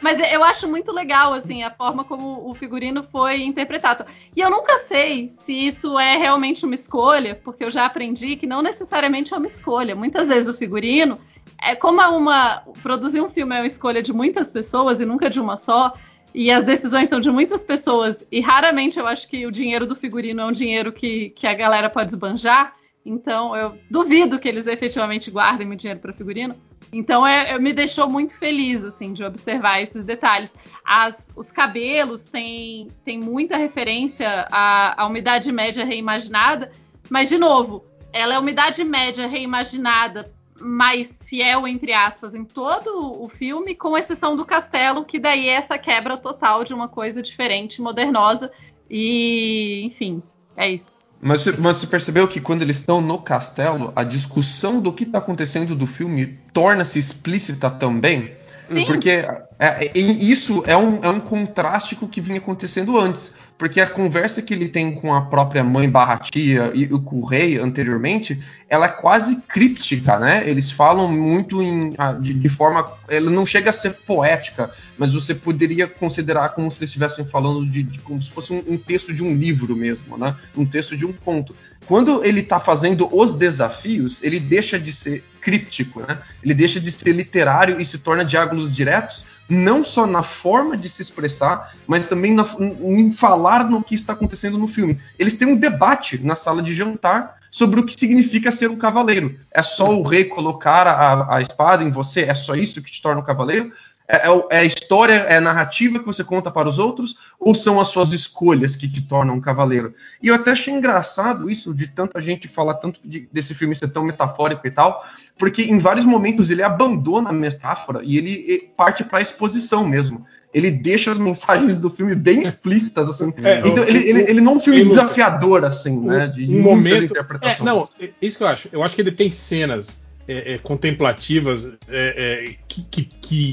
mas 0.01 0.19
eu 0.31 0.43
acho 0.43 0.67
muito 0.67 0.91
legal, 0.91 1.33
assim, 1.33 1.63
a 1.63 1.71
forma 1.71 2.03
como 2.03 2.49
o 2.49 2.53
figurino 2.53 3.03
foi 3.03 3.43
interpretado. 3.43 4.05
E 4.35 4.41
eu 4.41 4.49
nunca 4.49 4.77
sei 4.79 5.29
se 5.31 5.53
isso 5.53 5.97
é 5.97 6.17
realmente 6.17 6.65
uma 6.65 6.75
escolha, 6.75 7.39
porque 7.43 7.63
eu 7.63 7.71
já 7.71 7.85
aprendi 7.85 8.35
que 8.35 8.45
não 8.45 8.61
necessariamente 8.61 9.33
é 9.33 9.37
uma 9.37 9.47
escolha. 9.47 9.95
Muitas 9.95 10.27
vezes 10.27 10.49
o 10.49 10.53
figurino, 10.53 11.17
é 11.61 11.75
como 11.75 12.01
é 12.01 12.07
uma. 12.07 12.61
Produzir 12.83 13.21
um 13.21 13.29
filme 13.29 13.55
é 13.55 13.59
uma 13.59 13.67
escolha 13.67 14.01
de 14.01 14.13
muitas 14.13 14.51
pessoas 14.51 14.99
e 14.99 15.05
nunca 15.05 15.29
de 15.29 15.39
uma 15.39 15.55
só. 15.55 15.93
E 16.33 16.51
as 16.51 16.65
decisões 16.65 17.07
são 17.07 17.21
de 17.21 17.31
muitas 17.31 17.63
pessoas. 17.63 18.27
E 18.29 18.41
raramente 18.41 18.99
eu 18.99 19.07
acho 19.07 19.27
que 19.29 19.45
o 19.47 19.51
dinheiro 19.51 19.87
do 19.87 19.95
figurino 19.95 20.41
é 20.41 20.45
um 20.45 20.51
dinheiro 20.51 20.91
que, 20.91 21.29
que 21.29 21.47
a 21.47 21.53
galera 21.53 21.89
pode 21.89 22.11
esbanjar. 22.11 22.75
Então, 23.05 23.55
eu 23.55 23.77
duvido 23.89 24.39
que 24.39 24.47
eles 24.47 24.67
efetivamente 24.67 25.31
guardem 25.31 25.71
o 25.71 25.75
dinheiro 25.75 25.99
para 25.99 26.11
figurino. 26.11 26.55
Então, 26.91 27.25
é, 27.25 27.57
me 27.59 27.73
deixou 27.73 28.09
muito 28.09 28.37
feliz, 28.37 28.83
assim, 28.83 29.13
de 29.13 29.23
observar 29.23 29.81
esses 29.81 30.03
detalhes. 30.03 30.55
As, 30.83 31.31
os 31.35 31.51
cabelos 31.51 32.25
têm, 32.25 32.89
têm 33.03 33.19
muita 33.19 33.57
referência 33.57 34.47
à, 34.51 35.01
à 35.01 35.05
umidade 35.05 35.51
média 35.51 35.83
reimaginada, 35.83 36.71
mas, 37.09 37.29
de 37.29 37.37
novo, 37.37 37.83
ela 38.13 38.33
é 38.33 38.37
a 38.37 38.39
umidade 38.39 38.83
média 38.83 39.27
reimaginada 39.27 40.33
mais 40.59 41.21
fiel, 41.23 41.67
entre 41.67 41.91
aspas, 41.91 42.33
em 42.33 42.45
todo 42.45 43.21
o 43.21 43.27
filme, 43.27 43.75
com 43.75 43.97
exceção 43.97 44.37
do 44.37 44.45
castelo, 44.45 45.03
que 45.03 45.19
daí 45.19 45.49
é 45.49 45.53
essa 45.53 45.77
quebra 45.77 46.15
total 46.15 46.63
de 46.63 46.73
uma 46.73 46.87
coisa 46.87 47.21
diferente, 47.21 47.81
modernosa. 47.81 48.51
E, 48.89 49.83
enfim, 49.83 50.23
é 50.55 50.69
isso. 50.69 51.04
Mas 51.25 51.41
você, 51.41 51.53
mas 51.57 51.77
você 51.77 51.87
percebeu 51.87 52.27
que 52.27 52.39
quando 52.39 52.61
eles 52.61 52.77
estão 52.77 53.01
no 53.01 53.17
castelo, 53.17 53.91
a 53.95 54.03
discussão 54.03 54.79
do 54.79 54.93
que 54.93 55.05
está 55.05 55.17
acontecendo 55.17 55.75
do 55.75 55.87
filme 55.87 56.37
torna-se 56.53 56.99
explícita 56.99 57.67
também? 57.67 58.33
Sim. 58.61 58.85
Porque 58.85 59.09
é, 59.09 59.45
é, 59.57 59.91
isso 59.97 60.63
é 60.67 60.77
um, 60.77 61.03
é 61.03 61.09
um 61.09 61.19
contraste 61.19 61.95
com 61.95 62.05
o 62.05 62.09
que 62.09 62.21
vinha 62.21 62.37
acontecendo 62.37 62.99
antes. 62.99 63.35
Porque 63.57 63.79
a 63.79 63.87
conversa 63.87 64.41
que 64.41 64.53
ele 64.53 64.67
tem 64.67 64.93
com 64.93 65.13
a 65.13 65.21
própria 65.21 65.63
mãe 65.63 65.89
barra 65.89 66.17
tia 66.17 66.71
e 66.73 66.87
com 66.87 67.21
o 67.21 67.25
rei 67.25 67.57
anteriormente, 67.57 68.43
ela 68.67 68.87
é 68.87 68.89
quase 68.89 69.41
críptica, 69.43 70.19
né? 70.19 70.43
Eles 70.45 70.69
falam 70.69 71.09
muito 71.09 71.63
em, 71.63 71.95
de, 72.19 72.33
de, 72.33 72.49
forma. 72.49 72.91
Ela 73.07 73.31
não 73.31 73.45
chega 73.45 73.69
a 73.69 73.73
ser 73.73 73.93
poética, 74.05 74.71
mas 74.97 75.13
você 75.13 75.33
poderia 75.33 75.87
considerar 75.87 76.49
como 76.49 76.69
se 76.69 76.79
eles 76.79 76.89
estivessem 76.89 77.25
falando 77.25 77.65
de, 77.65 77.81
de 77.83 77.99
como 77.99 78.21
se 78.21 78.29
fosse 78.29 78.51
um, 78.51 78.61
um, 78.67 78.77
texto 78.77 79.13
de 79.13 79.23
um 79.23 79.33
livro 79.33 79.73
mesmo, 79.73 80.17
né? 80.17 80.35
Um 80.55 80.65
texto 80.65 80.97
de 80.97 81.05
um 81.05 81.13
conto. 81.13 81.55
Quando 81.85 82.25
ele 82.25 82.41
está 82.41 82.59
fazendo 82.59 83.07
os 83.15 83.35
desafios, 83.35 84.21
ele 84.21 84.39
deixa 84.39 84.77
de 84.77 84.91
ser 84.91 85.23
críptico, 85.39 86.01
né? 86.01 86.17
Ele 86.43 86.53
deixa 86.53 86.77
de 86.77 86.91
ser 86.91 87.13
literário 87.13 87.79
e 87.79 87.85
se 87.85 87.99
torna 87.99 88.25
diálogos 88.25 88.75
diretos 88.75 89.25
não 89.47 89.83
só 89.83 90.07
na 90.07 90.23
forma 90.23 90.75
de 90.75 90.89
se 90.89 91.01
expressar, 91.01 91.75
mas 91.85 92.07
também 92.07 92.33
na, 92.33 92.45
em 92.59 93.11
falar 93.11 93.69
no 93.69 93.83
que 93.83 93.95
está 93.95 94.13
acontecendo 94.13 94.57
no 94.57 94.67
filme. 94.67 94.99
Eles 95.17 95.37
têm 95.37 95.47
um 95.47 95.55
debate 95.55 96.17
na 96.23 96.35
sala 96.35 96.61
de 96.61 96.73
jantar 96.73 97.37
sobre 97.51 97.79
o 97.79 97.85
que 97.85 97.93
significa 97.97 98.51
ser 98.51 98.69
um 98.69 98.75
cavaleiro. 98.75 99.39
É 99.51 99.63
só 99.63 99.89
o 99.97 100.03
rei 100.03 100.25
colocar 100.25 100.87
a, 100.87 101.37
a 101.37 101.41
espada 101.41 101.83
em 101.83 101.91
você? 101.91 102.23
É 102.23 102.33
só 102.33 102.55
isso 102.55 102.81
que 102.81 102.91
te 102.91 103.01
torna 103.01 103.21
um 103.21 103.23
cavaleiro? 103.23 103.71
É, 104.07 104.17
é 104.29 104.45
é 104.51 104.59
a 104.59 104.63
história, 104.63 105.13
é 105.13 105.37
a 105.37 105.41
narrativa 105.41 105.97
que 105.99 106.05
você 106.05 106.23
conta 106.23 106.51
para 106.51 106.69
os 106.69 106.77
outros, 106.77 107.15
ou 107.39 107.55
são 107.55 107.79
as 107.79 107.87
suas 107.87 108.13
escolhas 108.13 108.75
que 108.75 108.87
te 108.87 109.01
tornam 109.01 109.33
um 109.35 109.41
cavaleiro? 109.41 109.93
E 110.21 110.27
eu 110.27 110.35
até 110.35 110.51
achei 110.51 110.73
engraçado 110.73 111.49
isso 111.49 111.73
de 111.73 111.87
tanta 111.87 112.21
gente 112.21 112.47
falar 112.47 112.75
tanto 112.75 112.99
de- 113.03 113.27
desse 113.33 113.55
filme 113.55 113.75
ser 113.75 113.87
tão 113.89 114.03
metafórico 114.03 114.65
e 114.67 114.71
tal, 114.71 115.03
porque 115.37 115.63
em 115.63 115.79
vários 115.79 116.05
momentos 116.05 116.51
ele 116.51 116.61
abandona 116.61 117.29
a 117.29 117.33
metáfora 117.33 118.01
e 118.03 118.17
ele 118.17 118.69
parte 118.77 119.03
para 119.03 119.17
a 119.17 119.21
exposição 119.21 119.87
mesmo. 119.87 120.25
Ele 120.53 120.71
deixa 120.71 121.11
as 121.11 121.17
mensagens 121.17 121.79
do 121.79 121.89
filme 121.89 122.15
bem 122.15 122.41
explícitas, 122.41 123.09
assim. 123.09 123.33
É, 123.43 123.59
então 123.67 123.83
o- 123.83 123.87
ele, 123.87 124.07
ele, 124.07 124.21
ele 124.29 124.39
não 124.41 124.53
é 124.53 124.55
um 124.55 124.59
filme 124.59 124.79
desafiador, 124.91 125.65
assim, 125.65 125.99
né? 125.99 126.27
De 126.27 126.43
um 126.43 126.47
muitas 126.61 126.63
momento. 126.63 127.13
É, 127.17 127.63
não, 127.65 127.79
é 127.99 128.09
isso 128.21 128.37
que 128.37 128.43
eu 128.43 128.47
acho. 128.47 128.69
Eu 128.71 128.83
acho 128.83 128.95
que 128.95 129.01
ele 129.01 129.11
tem 129.11 129.31
cenas 129.31 130.04
é, 130.27 130.53
é, 130.53 130.57
contemplativas 130.57 131.65
é, 131.87 132.47
é, 132.47 132.55
que, 132.67 132.81
que, 132.83 133.03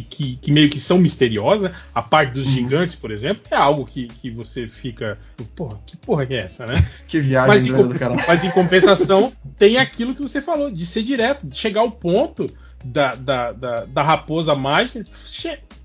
que, 0.08 0.36
que- 0.40 0.52
meio 0.52 0.70
que 0.70 0.80
são 0.80 0.98
misteriosas. 0.98 1.70
A 1.94 2.00
parte 2.02 2.32
dos 2.32 2.46
Uhum. 2.46 2.52
gigantes, 2.52 2.94
por 2.94 3.10
exemplo, 3.10 3.42
é 3.50 3.56
algo 3.56 3.84
que, 3.84 4.06
que 4.08 4.30
você 4.30 4.66
fica. 4.66 5.18
Porra, 5.54 5.78
que 5.86 5.96
porra 5.96 6.24
que 6.26 6.34
é 6.34 6.38
essa, 6.46 6.66
né? 6.66 6.74
Que 7.08 7.20
viagem 7.20 7.48
Mas 7.48 7.66
em, 7.66 7.72
do 7.88 7.94
caralho. 7.98 8.22
mas 8.26 8.44
em 8.44 8.50
compensação, 8.50 9.32
tem 9.58 9.76
aquilo 9.76 10.14
que 10.14 10.22
você 10.22 10.40
falou, 10.40 10.70
de 10.70 10.86
ser 10.86 11.02
direto, 11.02 11.46
de 11.46 11.56
chegar 11.58 11.82
ao 11.82 11.90
ponto 11.90 12.50
da, 12.84 13.14
da, 13.14 13.52
da, 13.52 13.84
da 13.84 14.02
raposa 14.02 14.54
mágica, 14.54 15.04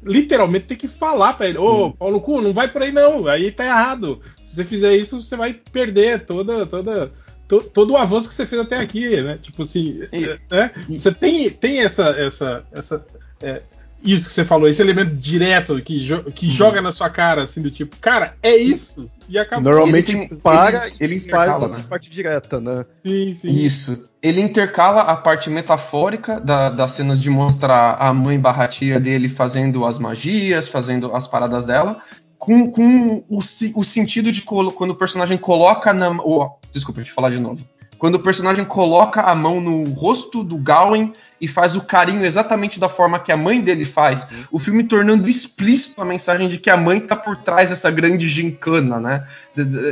literalmente 0.04 0.66
ter 0.66 0.76
que 0.76 0.88
falar 0.88 1.34
pra 1.34 1.48
ele: 1.50 1.58
Ô, 1.58 1.92
Paulo 1.92 2.22
Cu, 2.22 2.42
não 2.42 2.54
vai 2.54 2.68
por 2.68 2.82
aí 2.82 2.92
não, 2.92 3.28
aí 3.28 3.52
tá 3.52 3.66
errado. 3.66 4.22
Se 4.42 4.56
você 4.56 4.64
fizer 4.66 4.96
isso, 4.96 5.22
você 5.22 5.36
vai 5.36 5.54
perder 5.54 6.26
toda. 6.26 6.66
toda 6.66 7.12
to- 7.48 7.62
Todo 7.64 7.92
o 7.94 7.98
avanço 7.98 8.30
que 8.30 8.36
você 8.36 8.46
fez 8.46 8.62
até 8.62 8.78
aqui, 8.80 9.22
né? 9.22 9.38
Tipo 9.42 9.64
assim, 9.64 10.02
E- 10.12 10.38
né? 10.52 10.72
você 10.90 11.12
tem, 11.14 11.50
tem 11.50 11.80
essa, 11.80 12.10
essa, 12.20 12.64
essa 12.72 13.06
é, 13.42 13.62
isso 14.04 14.28
que 14.28 14.34
você 14.36 14.46
falou, 14.46 14.68
esse 14.70 14.82
elemento 14.82 15.16
direto 15.16 15.82
que, 15.82 16.00
jo- 16.00 16.18
Uhum. 16.26 16.32
que 16.32 16.50
joga 16.50 16.82
na 16.82 16.92
sua 16.92 17.10
cara, 17.10 17.44
assim, 17.44 17.62
do 17.62 17.72
tipo, 17.72 17.96
cara, 17.98 18.36
é 18.44 18.56
isso. 18.56 19.10
E 19.30 19.38
acabou. 19.38 19.64
Normalmente 19.66 20.16
Ele 20.16 20.28
tem- 20.28 20.38
para 20.38 20.88
ele- 20.88 20.96
ele 21.00 21.20
faz 21.20 21.48
intercala, 21.50 21.64
essa 21.66 21.78
né? 21.80 21.86
parte 21.90 22.10
direta, 22.10 22.62
né? 22.62 22.86
Sim, 23.04 23.36
sim. 23.36 23.56
Isso. 23.58 24.04
Ele 24.24 24.40
intercala 24.40 25.02
a 25.02 25.18
parte 25.18 25.50
metafórica 25.50 26.40
da, 26.40 26.70
das 26.70 26.92
cenas 26.92 27.20
de 27.20 27.30
mostrar 27.30 27.96
a 28.00 28.14
mãe 28.14 28.40
barra 28.40 28.68
tia 28.68 29.00
dele 29.00 29.28
fazendo 29.28 29.86
as 29.86 30.00
magias, 30.00 30.68
fazendo 30.68 31.14
as 31.14 31.28
paradas 31.28 31.66
dela, 31.66 32.02
com, 32.38 32.70
com 32.70 33.24
o, 33.30 33.40
o 33.40 33.84
sentido 33.84 34.32
de 34.32 34.42
quando 34.42 34.92
o 34.92 34.96
personagem 34.96 35.38
coloca 35.38 35.94
na. 35.94 36.10
Oh, 36.12 36.52
desculpa, 36.72 37.02
deixa 37.02 37.12
eu 37.12 37.16
falar 37.16 37.30
de 37.30 37.40
novo. 37.40 37.66
Quando 37.98 38.16
o 38.16 38.20
personagem 38.20 38.64
coloca 38.64 39.22
a 39.22 39.34
mão 39.34 39.60
no 39.60 39.84
rosto 39.90 40.44
do 40.44 40.58
Gawain 40.58 41.14
e 41.42 41.48
faz 41.48 41.76
o 41.76 41.82
carinho 41.82 42.26
exatamente 42.26 42.80
da 42.80 42.88
forma 42.88 43.20
que 43.20 43.32
a 43.32 43.38
mãe 43.38 43.60
dele 43.60 43.86
faz, 43.86 44.30
o 44.52 44.60
filme 44.60 44.84
tornando 44.84 45.28
explícito 45.28 46.02
a 46.02 46.06
mensagem 46.06 46.48
de 46.48 46.60
que 46.60 46.70
a 46.70 46.78
mãe 46.78 47.00
tá 47.00 47.16
por 47.16 47.38
trás 47.38 47.70
dessa 47.70 47.90
grande 47.90 48.30
gincana, 48.30 49.00
né? 49.00 49.28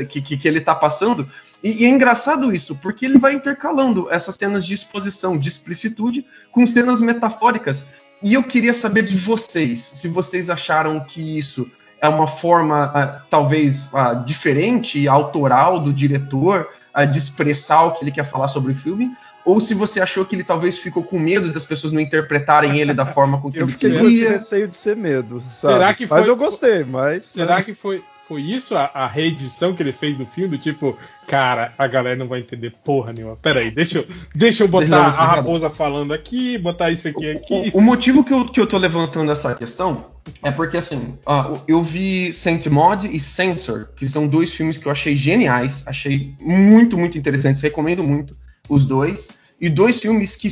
Que, 0.07 0.21
que, 0.21 0.37
que 0.37 0.47
ele 0.47 0.61
tá 0.61 0.75
passando. 0.75 1.27
E, 1.63 1.83
e 1.83 1.85
é 1.85 1.89
engraçado 1.89 2.53
isso, 2.53 2.75
porque 2.75 3.05
ele 3.05 3.17
vai 3.17 3.33
intercalando 3.33 4.07
essas 4.11 4.35
cenas 4.35 4.65
de 4.65 4.75
exposição, 4.75 5.37
de 5.37 5.49
explicitude, 5.49 6.25
com 6.51 6.65
cenas 6.67 7.01
metafóricas. 7.01 7.87
E 8.21 8.33
eu 8.33 8.43
queria 8.43 8.73
saber 8.73 9.07
de 9.07 9.17
vocês, 9.17 9.79
se 9.79 10.07
vocês 10.07 10.49
acharam 10.49 10.99
que 10.99 11.37
isso 11.37 11.69
é 12.05 12.09
uma 12.09 12.27
forma 12.27 12.91
ah, 12.93 13.21
talvez 13.29 13.89
ah, 13.93 14.13
diferente 14.13 14.99
e 14.99 15.07
autoral 15.07 15.79
do 15.79 15.91
diretor 15.93 16.67
ah, 16.93 17.05
de 17.05 17.17
expressar 17.17 17.83
o 17.85 17.91
que 17.91 18.03
ele 18.03 18.11
quer 18.11 18.25
falar 18.25 18.47
sobre 18.47 18.71
o 18.71 18.75
filme, 18.75 19.11
ou 19.43 19.59
se 19.59 19.73
você 19.75 19.99
achou 20.01 20.25
que 20.25 20.35
ele 20.35 20.43
talvez 20.43 20.77
ficou 20.79 21.03
com 21.03 21.19
medo 21.19 21.51
das 21.53 21.65
pessoas 21.65 21.93
não 21.93 22.01
interpretarem 22.01 22.79
ele 22.79 22.93
da 22.93 23.05
forma 23.05 23.39
com 23.39 23.51
que 23.51 23.59
Eu 23.59 23.65
ele 23.65 23.73
fiquei 23.73 23.91
com 23.91 24.07
esse 24.07 24.13
queria. 24.19 24.29
receio 24.31 24.67
de 24.67 24.75
ser 24.75 24.95
medo. 24.95 25.43
sabe? 25.49 25.73
Será 25.75 25.93
que 25.93 26.07
Mas 26.07 26.21
foi- 26.21 26.29
eu 26.31 26.35
gostei, 26.35 26.83
mas. 26.83 27.25
Será 27.25 27.57
né? 27.57 27.63
que 27.63 27.73
foi, 27.73 28.03
foi 28.27 28.41
isso 28.41 28.75
a, 28.75 28.89
a 28.93 29.07
reedição 29.07 29.75
que 29.75 29.83
ele 29.83 29.93
fez 29.93 30.17
do 30.17 30.25
filme? 30.25 30.49
Do 30.49 30.57
tipo, 30.57 30.97
cara, 31.27 31.73
a 31.77 31.87
galera 31.87 32.15
não 32.15 32.27
vai 32.27 32.39
entender 32.39 32.73
porra 32.83 33.13
nenhuma. 33.13 33.35
Pera 33.35 33.59
aí, 33.59 33.69
deixa 33.69 33.99
eu, 33.99 34.07
deixa 34.33 34.63
eu 34.63 34.67
botar 34.67 35.03
Deixa 35.03 35.17
eu 35.17 35.21
a 35.21 35.25
raposa 35.25 35.69
falando 35.69 36.13
aqui, 36.13 36.57
botar 36.57 36.89
isso 36.89 37.07
aqui 37.07 37.29
aqui. 37.29 37.71
O, 37.73 37.77
o 37.77 37.81
motivo 37.81 38.23
que 38.23 38.33
eu, 38.33 38.45
que 38.45 38.59
eu 38.59 38.65
tô 38.65 38.77
levantando 38.77 39.31
essa 39.31 39.53
questão 39.53 40.05
é 40.41 40.49
porque, 40.49 40.77
assim, 40.77 41.17
ah, 41.25 41.53
eu 41.67 41.83
vi 41.83 42.33
Saint 42.33 42.65
Maud 42.65 43.07
e 43.07 43.19
Censor, 43.19 43.89
que 43.95 44.07
são 44.07 44.27
dois 44.27 44.51
filmes 44.51 44.77
que 44.77 44.87
eu 44.87 44.91
achei 44.91 45.15
geniais, 45.15 45.83
achei 45.87 46.33
muito, 46.41 46.97
muito 46.97 47.17
interessantes, 47.17 47.61
recomendo 47.61 48.03
muito 48.03 48.35
os 48.67 48.87
dois, 48.87 49.29
e 49.61 49.69
dois 49.69 49.99
filmes 49.99 50.35
que 50.35 50.49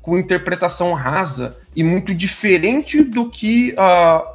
com 0.00 0.18
interpretação 0.18 0.92
rasa 0.92 1.56
e 1.74 1.84
muito 1.84 2.12
diferente 2.12 3.02
do 3.02 3.30
que 3.30 3.74
ah, 3.78 4.31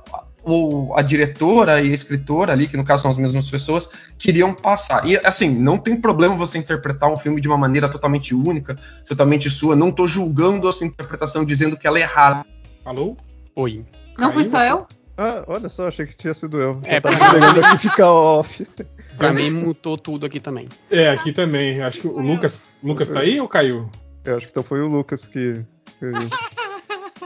o- 0.48 0.94
a 0.96 1.02
diretora 1.02 1.82
e 1.82 1.92
a 1.92 1.94
escritora 1.94 2.54
ali, 2.54 2.68
que 2.68 2.78
no 2.78 2.84
caso 2.84 3.02
são 3.04 3.12
as 3.12 3.18
mesmas 3.18 3.50
pessoas, 3.50 3.90
queriam 4.18 4.54
passar. 4.54 5.06
E 5.06 5.18
assim, 5.18 5.50
não 5.50 5.78
tem 5.78 6.00
problema 6.00 6.36
você 6.36 6.58
interpretar 6.58 7.12
um 7.12 7.18
filme 7.18 7.42
de 7.42 7.48
uma 7.48 7.58
maneira 7.58 7.90
totalmente 7.90 8.34
única, 8.34 8.76
totalmente 9.06 9.50
sua. 9.50 9.76
Não 9.76 9.92
tô 9.92 10.08
julgando 10.08 10.70
essa 10.70 10.86
interpretação 10.86 11.44
dizendo 11.44 11.76
que 11.76 11.86
ela 11.86 12.00
é 12.00 12.04
errada. 12.04 12.46
Falou? 12.84 13.18
Oi. 13.56 13.86
Não 14.18 14.32
fui 14.32 14.46
só 14.46 14.64
eu? 14.64 14.88
Ah, 15.18 15.44
olha 15.48 15.68
só, 15.68 15.88
achei 15.88 16.06
que 16.06 16.16
tinha 16.16 16.34
sido 16.34 16.62
eu. 16.62 16.80
É, 16.86 16.98
eu 16.98 17.02
tava 17.02 17.16
esperando 17.16 17.66
aqui 17.66 17.78
ficar 17.80 18.12
off. 18.12 18.68
Pra 19.18 19.34
mim 19.34 19.50
mutou 19.50 19.98
tudo 19.98 20.28
aqui 20.28 20.40
também. 20.40 20.70
É, 20.92 21.10
aqui 21.10 21.34
também. 21.34 21.82
Acho 21.82 22.02
que 22.02 22.08
o 22.08 22.20
Lucas. 22.22 22.68
Lucas 22.84 23.10
tá 23.10 23.22
aí 23.22 23.40
ou 23.42 23.48
caiu? 23.48 23.90
Eu 24.24 24.38
acho 24.38 24.46
que 24.46 24.52
então 24.52 24.62
foi 24.62 24.80
o 24.80 24.88
Lucas 24.88 25.28
que. 25.28 25.66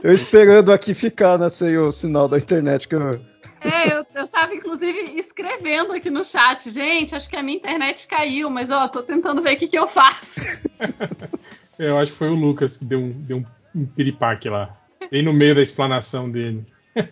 Eu 0.03 0.13
esperando 0.13 0.71
aqui 0.71 0.93
ficar, 0.93 1.37
né? 1.37 1.49
Sem 1.49 1.77
o 1.77 1.91
sinal 1.91 2.27
da 2.27 2.37
internet 2.37 2.87
que 2.87 2.95
eu. 2.95 3.21
É, 3.63 3.93
eu, 3.93 4.05
eu 4.15 4.27
tava 4.27 4.55
inclusive 4.55 4.97
escrevendo 5.19 5.93
aqui 5.93 6.09
no 6.09 6.25
chat. 6.25 6.69
Gente, 6.71 7.15
acho 7.15 7.29
que 7.29 7.35
a 7.35 7.43
minha 7.43 7.57
internet 7.57 8.07
caiu, 8.07 8.49
mas 8.49 8.71
ó, 8.71 8.87
tô 8.87 9.03
tentando 9.03 9.41
ver 9.41 9.53
o 9.53 9.57
que, 9.57 9.67
que 9.67 9.77
eu 9.77 9.87
faço. 9.87 10.41
É, 11.77 11.85
Eu 11.87 11.97
acho 11.97 12.11
que 12.11 12.17
foi 12.17 12.29
o 12.29 12.35
Lucas 12.35 12.77
que 12.77 12.85
deu 12.85 12.99
um, 12.99 13.11
deu 13.11 13.37
um, 13.37 13.45
um 13.75 13.85
piripaque 13.85 14.49
lá. 14.49 14.75
Bem 15.11 15.23
no 15.23 15.33
meio 15.33 15.55
da 15.55 15.61
explanação 15.61 16.29
dele. 16.29 16.65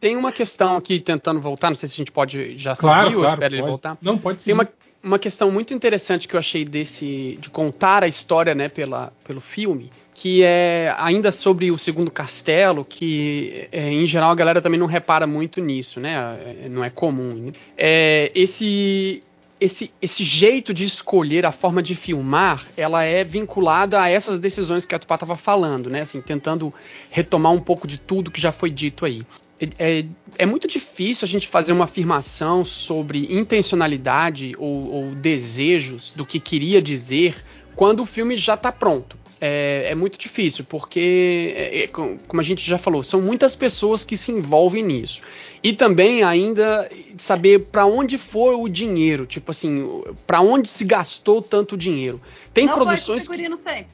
Tem 0.00 0.16
uma 0.16 0.32
questão 0.32 0.76
aqui 0.76 1.00
tentando 1.00 1.40
voltar, 1.40 1.70
não 1.70 1.76
sei 1.76 1.88
se 1.88 1.94
a 1.94 1.96
gente 1.96 2.12
pode 2.12 2.56
já 2.56 2.76
Claro, 2.76 3.04
seguir 3.04 3.16
ou 3.16 3.22
claro. 3.22 3.34
espera 3.36 3.54
ele 3.54 3.62
pode. 3.62 3.70
voltar. 3.70 3.98
Não, 4.02 4.18
pode 4.18 4.42
ser. 4.42 4.46
Tem 4.46 4.54
uma, 4.54 4.68
uma 5.02 5.18
questão 5.18 5.50
muito 5.50 5.72
interessante 5.72 6.28
que 6.28 6.36
eu 6.36 6.40
achei 6.40 6.64
desse 6.64 7.38
de 7.40 7.48
contar 7.48 8.04
a 8.04 8.08
história, 8.08 8.54
né, 8.54 8.68
pela, 8.68 9.12
pelo 9.24 9.40
filme, 9.40 9.90
que 10.14 10.42
é 10.44 10.94
ainda 10.96 11.32
sobre 11.32 11.72
o 11.72 11.76
segundo 11.76 12.10
castelo, 12.10 12.84
que 12.84 13.68
é, 13.72 13.92
em 13.92 14.06
geral 14.06 14.30
a 14.30 14.34
galera 14.34 14.62
também 14.62 14.78
não 14.78 14.86
repara 14.86 15.26
muito 15.26 15.60
nisso, 15.60 15.98
né? 16.00 16.38
é, 16.64 16.68
Não 16.68 16.84
é 16.84 16.88
comum. 16.88 17.34
né? 17.34 17.52
É, 17.76 18.30
esse 18.34 19.22
esse, 19.60 19.90
esse 20.02 20.24
jeito 20.24 20.74
de 20.74 20.84
escolher 20.84 21.46
a 21.46 21.52
forma 21.52 21.82
de 21.82 21.94
filmar, 21.94 22.66
ela 22.76 23.02
é 23.04 23.24
vinculada 23.24 24.00
a 24.00 24.08
essas 24.08 24.38
decisões 24.38 24.84
que 24.84 24.94
a 24.94 24.98
Tupá 24.98 25.14
estava 25.14 25.36
falando, 25.36 25.88
né? 25.88 26.02
Assim, 26.02 26.20
tentando 26.20 26.72
retomar 27.10 27.52
um 27.52 27.60
pouco 27.60 27.86
de 27.86 27.98
tudo 27.98 28.30
que 28.30 28.40
já 28.40 28.52
foi 28.52 28.70
dito 28.70 29.04
aí. 29.04 29.22
É, 29.60 29.68
é, 29.78 30.04
é 30.38 30.46
muito 30.46 30.66
difícil 30.68 31.24
a 31.24 31.28
gente 31.28 31.48
fazer 31.48 31.72
uma 31.72 31.84
afirmação 31.84 32.64
sobre 32.64 33.32
intencionalidade 33.32 34.54
ou, 34.58 34.92
ou 34.92 35.14
desejos 35.14 36.12
do 36.12 36.26
que 36.26 36.40
queria 36.40 36.82
dizer 36.82 37.36
quando 37.74 38.00
o 38.00 38.06
filme 38.06 38.36
já 38.36 38.54
está 38.54 38.70
pronto. 38.70 39.16
É, 39.40 39.88
é 39.90 39.94
muito 39.94 40.18
difícil, 40.18 40.64
porque, 40.68 41.52
é, 41.56 41.82
é, 41.82 41.86
com- 41.88 42.16
como 42.26 42.40
a 42.40 42.44
gente 42.44 42.64
já 42.68 42.78
falou, 42.78 43.02
são 43.02 43.20
muitas 43.20 43.54
pessoas 43.54 44.04
que 44.04 44.16
se 44.16 44.32
envolvem 44.32 44.82
nisso. 44.82 45.20
E 45.62 45.72
também 45.72 46.22
ainda 46.22 46.88
saber 47.18 47.66
para 47.66 47.84
onde 47.86 48.16
foi 48.18 48.54
o 48.54 48.68
dinheiro, 48.68 49.26
tipo 49.26 49.50
assim, 49.50 50.02
para 50.26 50.40
onde 50.40 50.68
se 50.68 50.84
gastou 50.84 51.42
tanto 51.42 51.76
dinheiro. 51.76 52.20
Tem 52.52 52.66
não 52.66 52.74
produções 52.74 53.22
que 53.22 53.28
figurino 53.34 53.56
sempre. 53.56 53.86